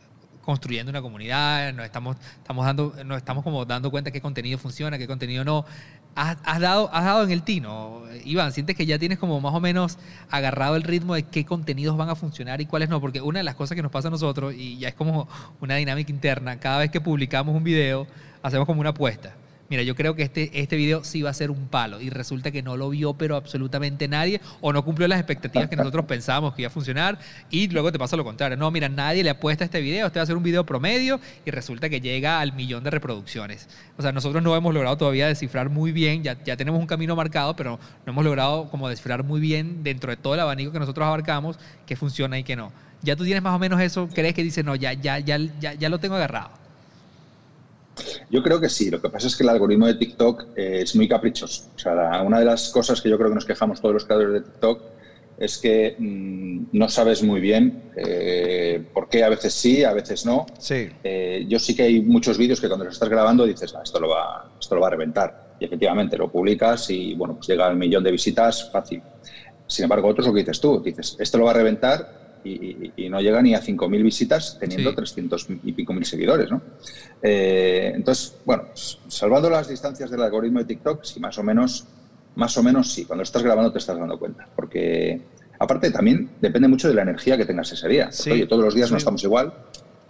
construyendo 0.43 0.91
una 0.91 1.03
comunidad, 1.03 1.73
nos 1.73 1.85
estamos, 1.85 2.17
estamos, 2.39 2.65
dando, 2.67 2.95
nos 3.05 3.17
estamos 3.19 3.45
como 3.45 3.65
dando 3.65 3.91
cuenta 3.91 4.11
qué 4.11 4.21
contenido 4.21 4.59
funciona, 4.59 4.99
qué 4.99 5.07
contenido 5.07 5.45
no. 5.45 5.65
Has, 6.15 6.61
dado, 6.61 6.91
has 6.93 7.05
dado 7.05 7.25
en 7.25 7.31
el 7.31 7.43
tino, 7.43 8.03
Iván, 8.25 8.53
sientes 8.53 8.77
que 8.77 8.85
ya 8.85 8.99
tienes 8.99 9.19
como 9.19 9.41
más 9.41 9.55
o 9.55 9.61
menos 9.61 9.99
agarrado 10.31 10.77
el 10.77 10.83
ritmo 10.83 11.15
de 11.15 11.23
qué 11.23 11.45
contenidos 11.47 11.97
van 11.97 12.11
a 12.11 12.15
funcionar 12.15 12.61
y 12.61 12.67
cuáles 12.67 12.91
no, 12.91 13.01
porque 13.01 13.23
una 13.23 13.39
de 13.39 13.45
las 13.45 13.55
cosas 13.55 13.77
que 13.77 13.83
nos 13.83 13.91
pasa 13.91 14.09
a 14.09 14.11
nosotros, 14.11 14.55
y 14.55 14.79
ya 14.79 14.89
es 14.89 14.95
como 14.95 15.27
una 15.61 15.77
dinámica 15.77 16.13
interna, 16.13 16.61
cada 16.61 16.79
vez 16.79 16.91
que 16.91 17.01
publicamos 17.01 17.57
un 17.57 17.65
video, 17.65 18.07
hacemos 18.43 18.67
como 18.67 18.81
una 18.81 18.91
apuesta. 18.91 19.35
Mira, 19.73 19.85
yo 19.85 19.95
creo 19.95 20.15
que 20.15 20.23
este, 20.23 20.51
este 20.53 20.77
video 20.77 21.03
sí 21.03 21.23
va 21.23 21.31
a 21.31 21.33
ser 21.33 21.51
un 21.51 21.67
palo 21.69 21.99
y 21.99 22.11
resulta 22.11 22.51
que 22.51 22.63
no 22.63 22.77
lo 22.77 22.91
vio 22.91 23.15
pero 23.15 23.37
absolutamente 23.37 24.07
nadie 24.07 24.39
o 24.61 24.71
no 24.71 24.85
cumplió 24.85 25.09
las 25.09 25.19
expectativas 25.19 25.71
que 25.71 25.77
nosotros 25.77 26.05
pensábamos 26.05 26.53
que 26.53 26.61
iba 26.61 26.67
a 26.67 26.71
funcionar 26.71 27.19
y 27.49 27.69
luego 27.69 27.91
te 27.91 27.99
pasa 27.99 28.15
lo 28.19 28.23
contrario. 28.23 28.59
No, 28.59 28.71
mira, 28.71 28.91
nadie 28.91 29.25
le 29.25 29.31
apuesta 29.31 29.65
a 29.65 29.67
este 29.67 29.81
video, 29.81 30.09
este 30.09 30.19
va 30.19 30.25
a 30.25 30.27
ser 30.27 30.37
un 30.37 30.43
video 30.43 30.67
promedio 30.67 31.21
y 31.47 31.51
resulta 31.51 31.89
que 31.89 32.03
llega 32.03 32.41
al 32.41 32.53
millón 32.53 32.85
de 32.85 32.91
reproducciones. 32.91 33.67
O 33.97 34.03
sea, 34.03 34.13
nosotros 34.13 34.43
no 34.43 34.55
hemos 34.55 34.75
logrado 34.75 34.99
todavía 34.99 35.27
descifrar 35.27 35.71
muy 35.71 35.91
bien, 35.91 36.23
ya, 36.23 36.37
ya 36.45 36.55
tenemos 36.59 36.79
un 36.79 36.87
camino 36.87 37.17
marcado, 37.17 37.57
pero 37.57 37.81
no 38.05 38.13
hemos 38.13 38.25
logrado 38.27 38.69
como 38.69 38.91
descifrar 38.91 39.25
muy 39.25 39.41
bien 39.41 39.83
dentro 39.83 40.11
de 40.11 40.19
todo 40.19 40.35
el 40.35 40.41
abanico 40.41 40.71
que 40.71 40.81
nosotros 40.81 41.07
abarcamos 41.07 41.59
qué 41.87 41.97
funciona 41.97 42.39
y 42.39 42.45
qué 42.45 42.57
no. 42.57 42.75
Ya 43.01 43.17
tú 43.17 43.25
tienes 43.25 43.43
más 43.43 43.55
o 43.55 43.59
menos 43.59 43.81
eso, 43.81 44.07
crees 44.13 44.35
que 44.35 44.43
dices, 44.43 44.67
no, 44.67 44.77
ya, 44.77 44.93
ya, 44.93 45.19
ya, 45.19 45.39
ya, 45.61 45.73
ya 45.73 45.89
lo 45.89 45.99
tengo 45.99 46.17
agarrado. 46.17 46.62
Yo 48.31 48.43
creo 48.43 48.61
que 48.61 48.69
sí. 48.69 48.91
Lo 48.91 49.01
que 49.01 49.09
pasa 49.11 49.27
es 49.27 49.37
que 49.37 49.43
el 49.43 49.49
algoritmo 49.51 49.87
de 49.87 49.95
TikTok 49.95 50.47
eh, 50.57 50.81
es 50.83 50.97
muy 50.97 51.09
caprichoso. 51.09 51.65
O 51.75 51.79
sea, 51.79 52.23
una 52.23 52.39
de 52.39 52.45
las 52.45 52.71
cosas 52.71 53.01
que 53.01 53.09
yo 53.09 53.17
creo 53.19 53.29
que 53.29 53.35
nos 53.35 53.45
quejamos 53.45 53.81
todos 53.81 53.95
los 53.95 54.05
creadores 54.05 54.33
de 54.33 54.41
TikTok 54.41 54.83
es 55.39 55.59
que 55.59 55.97
mm, 55.99 56.67
no 56.73 56.89
sabes 56.89 57.23
muy 57.23 57.41
bien 57.41 57.91
eh, 57.97 58.85
por 58.93 59.09
qué 59.09 59.25
a 59.25 59.29
veces 59.29 59.53
sí, 59.55 59.83
a 59.85 59.93
veces 59.93 60.25
no. 60.25 60.47
Sí. 60.59 60.89
Eh, 61.03 61.45
yo 61.49 61.59
sí 61.59 61.75
que 61.75 61.83
hay 61.83 62.01
muchos 62.01 62.39
vídeos 62.39 62.61
que 62.61 62.69
cuando 62.69 62.85
los 62.85 62.95
estás 62.95 63.09
grabando 63.09 63.45
dices, 63.45 63.75
"Ah, 63.77 63.81
esto, 63.83 63.99
lo 64.01 64.09
va, 64.11 64.51
esto 64.61 64.75
lo 64.75 64.81
va 64.83 64.87
a 64.89 64.91
reventar. 64.91 65.53
Y 65.59 65.65
efectivamente 65.65 66.17
lo 66.17 66.31
publicas 66.31 66.91
y 66.91 67.15
bueno, 67.15 67.35
pues 67.35 67.47
llega 67.49 67.67
al 67.67 67.77
millón 67.77 68.03
de 68.03 68.11
visitas 68.11 68.71
fácil. 68.71 69.03
Sin 69.67 69.85
embargo, 69.85 70.09
otros 70.09 70.27
lo 70.27 70.33
que 70.33 70.41
dices 70.41 70.61
tú, 70.61 70.81
dices, 70.81 71.17
esto 71.19 71.39
lo 71.39 71.45
va 71.45 71.53
a 71.53 71.55
reventar 71.55 72.22
y, 72.45 72.93
y- 72.97 73.09
no 73.09 73.21
llega 73.21 73.41
ni 73.43 73.55
a 73.55 73.61
5.000 73.61 74.03
visitas 74.03 74.57
teniendo 74.59 74.91
Sí. 74.91 74.97
300 74.97 75.47
y 75.65 75.73
pico 75.73 75.93
mil 75.93 76.05
seguidores, 76.05 76.51
¿no? 76.51 76.61
Eh, 77.23 77.93
entonces, 77.95 78.35
bueno, 78.45 78.65
salvando 78.75 79.49
las 79.51 79.69
distancias 79.69 80.11
del 80.11 80.23
algoritmo 80.23 80.59
de 80.61 80.65
TikTok, 80.65 81.05
sí, 81.05 81.21
más 81.21 81.39
o 81.39 81.43
menos, 81.43 81.87
más 82.37 82.57
o 82.57 82.63
menos 82.63 82.93
sí. 82.93 83.05
Cuando 83.05 83.23
estás 83.23 83.43
grabando 83.43 83.71
te 83.73 83.79
estás 83.79 83.99
dando 83.99 84.19
cuenta. 84.19 84.49
Porque, 84.57 85.21
aparte, 85.59 85.91
también 85.91 86.31
depende 86.41 86.69
mucho 86.69 86.89
de 86.89 86.95
la 86.95 87.03
energía 87.03 87.37
que 87.37 87.45
tengas 87.45 87.71
ese 87.73 87.89
día. 87.89 88.11
Sí, 88.11 88.31
oye, 88.31 88.47
todos 88.47 88.65
los 88.65 88.75
días 88.75 88.91
no 88.91 88.97
sí. 88.97 89.03
estamos 89.03 89.23
igual. 89.23 89.53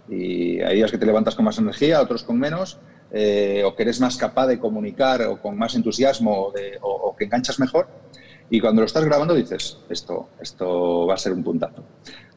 Y 0.09 0.59
hay 0.61 0.75
días 0.77 0.91
que 0.91 0.97
te 0.97 1.05
levantas 1.05 1.35
con 1.35 1.45
más 1.45 1.57
energía, 1.57 2.01
otros 2.01 2.23
con 2.23 2.37
menos, 2.39 2.77
eh, 3.11 3.61
o 3.65 3.75
que 3.75 3.83
eres 3.83 3.99
más 3.99 4.17
capaz 4.17 4.47
de 4.47 4.59
comunicar 4.59 5.21
o 5.23 5.39
con 5.41 5.57
más 5.57 5.75
entusiasmo 5.75 6.47
o, 6.47 6.51
de- 6.51 6.77
o- 6.81 7.09
o 7.09 7.15
que 7.15 7.25
enganchas 7.25 7.59
mejor. 7.59 7.87
Y 8.49 8.59
cuando 8.59 8.81
lo 8.81 8.85
estás 8.85 9.05
grabando 9.05 9.33
dices, 9.33 9.77
esto, 9.89 10.29
esto 10.41 11.07
va 11.07 11.13
a 11.13 11.17
ser 11.17 11.31
un 11.33 11.43
puntazo. 11.43 11.83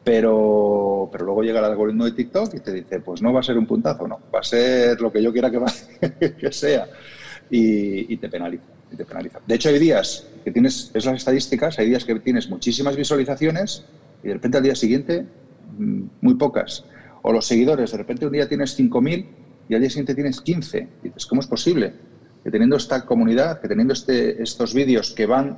Pero, 0.07 1.09
pero 1.11 1.25
luego 1.25 1.43
llega 1.43 1.59
el 1.59 1.65
algoritmo 1.65 2.05
de 2.05 2.13
TikTok 2.13 2.53
y 2.55 2.59
te 2.61 2.71
dice, 2.71 3.01
pues 3.01 3.21
no 3.21 3.33
va 3.33 3.41
a 3.41 3.43
ser 3.43 3.57
un 3.57 3.65
puntazo, 3.67 4.07
no, 4.07 4.21
va 4.33 4.39
a 4.39 4.43
ser 4.43 5.01
lo 5.01 5.11
que 5.11 5.21
yo 5.21 5.33
quiera 5.33 5.51
que, 5.51 5.57
va- 5.57 5.73
que 6.39 6.49
sea. 6.53 6.87
Y, 7.49 8.15
te 8.15 8.29
penaliza, 8.29 8.63
y 8.89 8.95
te 8.95 9.03
penaliza. 9.03 9.41
De 9.45 9.55
hecho, 9.55 9.67
hay 9.67 9.79
días 9.79 10.25
que 10.45 10.51
tienes, 10.51 10.91
ves 10.93 11.03
las 11.03 11.17
estadísticas, 11.17 11.77
hay 11.79 11.89
días 11.89 12.05
que 12.05 12.15
tienes 12.21 12.49
muchísimas 12.49 12.95
visualizaciones 12.95 13.83
y 14.23 14.29
de 14.29 14.33
repente 14.35 14.55
al 14.57 14.63
día 14.63 14.75
siguiente 14.75 15.25
mm, 15.77 16.03
muy 16.21 16.35
pocas. 16.35 16.85
O 17.23 17.33
los 17.33 17.45
seguidores, 17.45 17.91
de 17.91 17.97
repente 17.97 18.25
un 18.25 18.31
día 18.31 18.47
tienes 18.47 18.79
5.000 18.79 19.25
y 19.67 19.75
al 19.75 19.81
día 19.81 19.89
siguiente 19.89 20.15
tienes 20.15 20.39
15. 20.39 20.87
Y 21.03 21.07
dices, 21.09 21.25
¿cómo 21.25 21.41
es 21.41 21.47
posible? 21.47 21.91
Que 22.45 22.49
teniendo 22.49 22.77
esta 22.77 23.05
comunidad, 23.05 23.59
que 23.59 23.67
teniendo 23.67 23.91
este, 23.91 24.41
estos 24.41 24.73
vídeos 24.73 25.11
que 25.11 25.25
van 25.25 25.57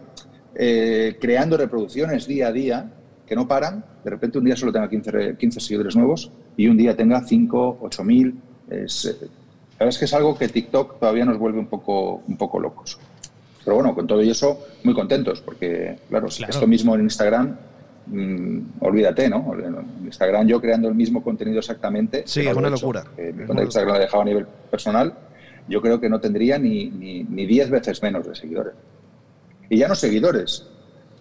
eh, 0.56 1.18
creando 1.22 1.56
reproducciones 1.56 2.26
día 2.26 2.48
a 2.48 2.52
día, 2.52 2.94
que 3.30 3.36
no 3.36 3.48
paran, 3.48 3.86
de 4.04 4.10
repente 4.10 4.40
un 4.40 4.46
día 4.46 4.56
solo 4.56 4.74
tenga 4.74 4.90
15, 4.90 5.12
re- 5.12 5.38
15 5.38 5.60
seguidores 5.60 5.96
nuevos 5.96 6.32
y 6.58 6.68
un 6.68 6.76
día 6.76 6.98
tenga 6.98 7.22
5, 7.22 7.80
8.000. 7.82 8.34
Es, 8.72 9.06
eh, 9.06 9.16
la 9.22 9.28
verdad 9.86 9.90
es 9.90 9.98
que 10.00 10.06
es 10.06 10.14
algo 10.14 10.38
que 10.38 10.48
TikTok 10.50 11.00
todavía 11.00 11.24
nos 11.26 11.38
vuelve 11.38 11.60
un 11.60 11.68
poco, 11.68 12.24
un 12.28 12.36
poco 12.38 12.60
locos. 12.60 13.00
Pero 13.64 13.76
bueno, 13.76 13.94
con 13.94 14.08
todo 14.08 14.22
y 14.24 14.30
eso, 14.32 14.60
muy 14.84 14.94
contentos, 14.96 15.42
porque, 15.42 16.00
claro, 16.10 16.30
si 16.30 16.40
Claro. 16.40 16.54
esto 16.54 16.66
mismo 16.68 16.96
en 16.96 17.02
Instagram, 17.02 17.56
mm, 18.08 18.60
olvídate, 18.82 19.30
¿no? 19.30 19.54
En 19.54 20.06
Instagram 20.06 20.48
yo 20.48 20.60
creando 20.60 20.88
el 20.90 20.96
mismo 20.96 21.22
contenido 21.24 21.60
exactamente. 21.60 22.24
Sí, 22.26 22.42
es 22.48 22.56
una 22.56 22.70
locura. 22.70 23.04
que 23.16 23.32
mi 23.32 23.46
cuenta 23.46 23.62
de 23.62 23.64
Instagram 23.66 23.92
la 23.94 23.98
he 24.00 24.02
dejado 24.02 24.22
a 24.24 24.26
nivel 24.26 24.46
personal, 24.72 25.14
yo 25.68 25.82
creo 25.82 26.00
que 26.02 26.10
no 26.10 26.20
tendría 26.20 26.58
ni, 26.58 26.90
ni, 26.90 27.24
ni 27.24 27.46
10 27.46 27.70
veces 27.70 28.02
menos 28.02 28.26
de 28.28 28.34
seguidores. 28.34 28.74
Y 29.70 29.78
ya 29.78 29.88
no 29.88 29.94
seguidores, 29.94 30.66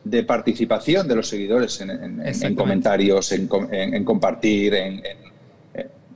de 0.04 0.22
participación 0.24 1.06
de 1.08 1.16
los 1.16 1.28
seguidores 1.28 1.80
en, 1.80 1.90
en- 1.90 2.54
comentarios, 2.54 3.30
en, 3.32 3.46
com- 3.46 3.68
en- 3.70 3.94
en 3.94 4.04
compartir, 4.04 4.74
en, 4.74 4.94
en- 5.04 5.28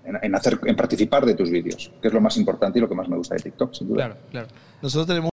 en- 0.05 0.19
en 0.21 0.35
hacer, 0.35 0.59
en 0.65 0.75
participar 0.75 1.25
de 1.25 1.35
tus 1.35 1.49
vídeos, 1.51 1.93
que 2.03 2.09
es 2.09 2.15
lo 2.15 2.21
más 2.21 2.37
importante 2.37 2.79
y 2.79 2.83
lo 2.83 2.89
que 2.89 2.95
más 2.95 3.09
me 3.09 3.17
gusta 3.17 3.37
de 3.37 3.43
TikTok, 3.43 3.73
sin 3.73 3.89
duda. 3.89 3.97
Claro, 4.07 4.17
claro. 4.31 4.49
Nosotros 4.83 5.07
tenemos 5.07 5.31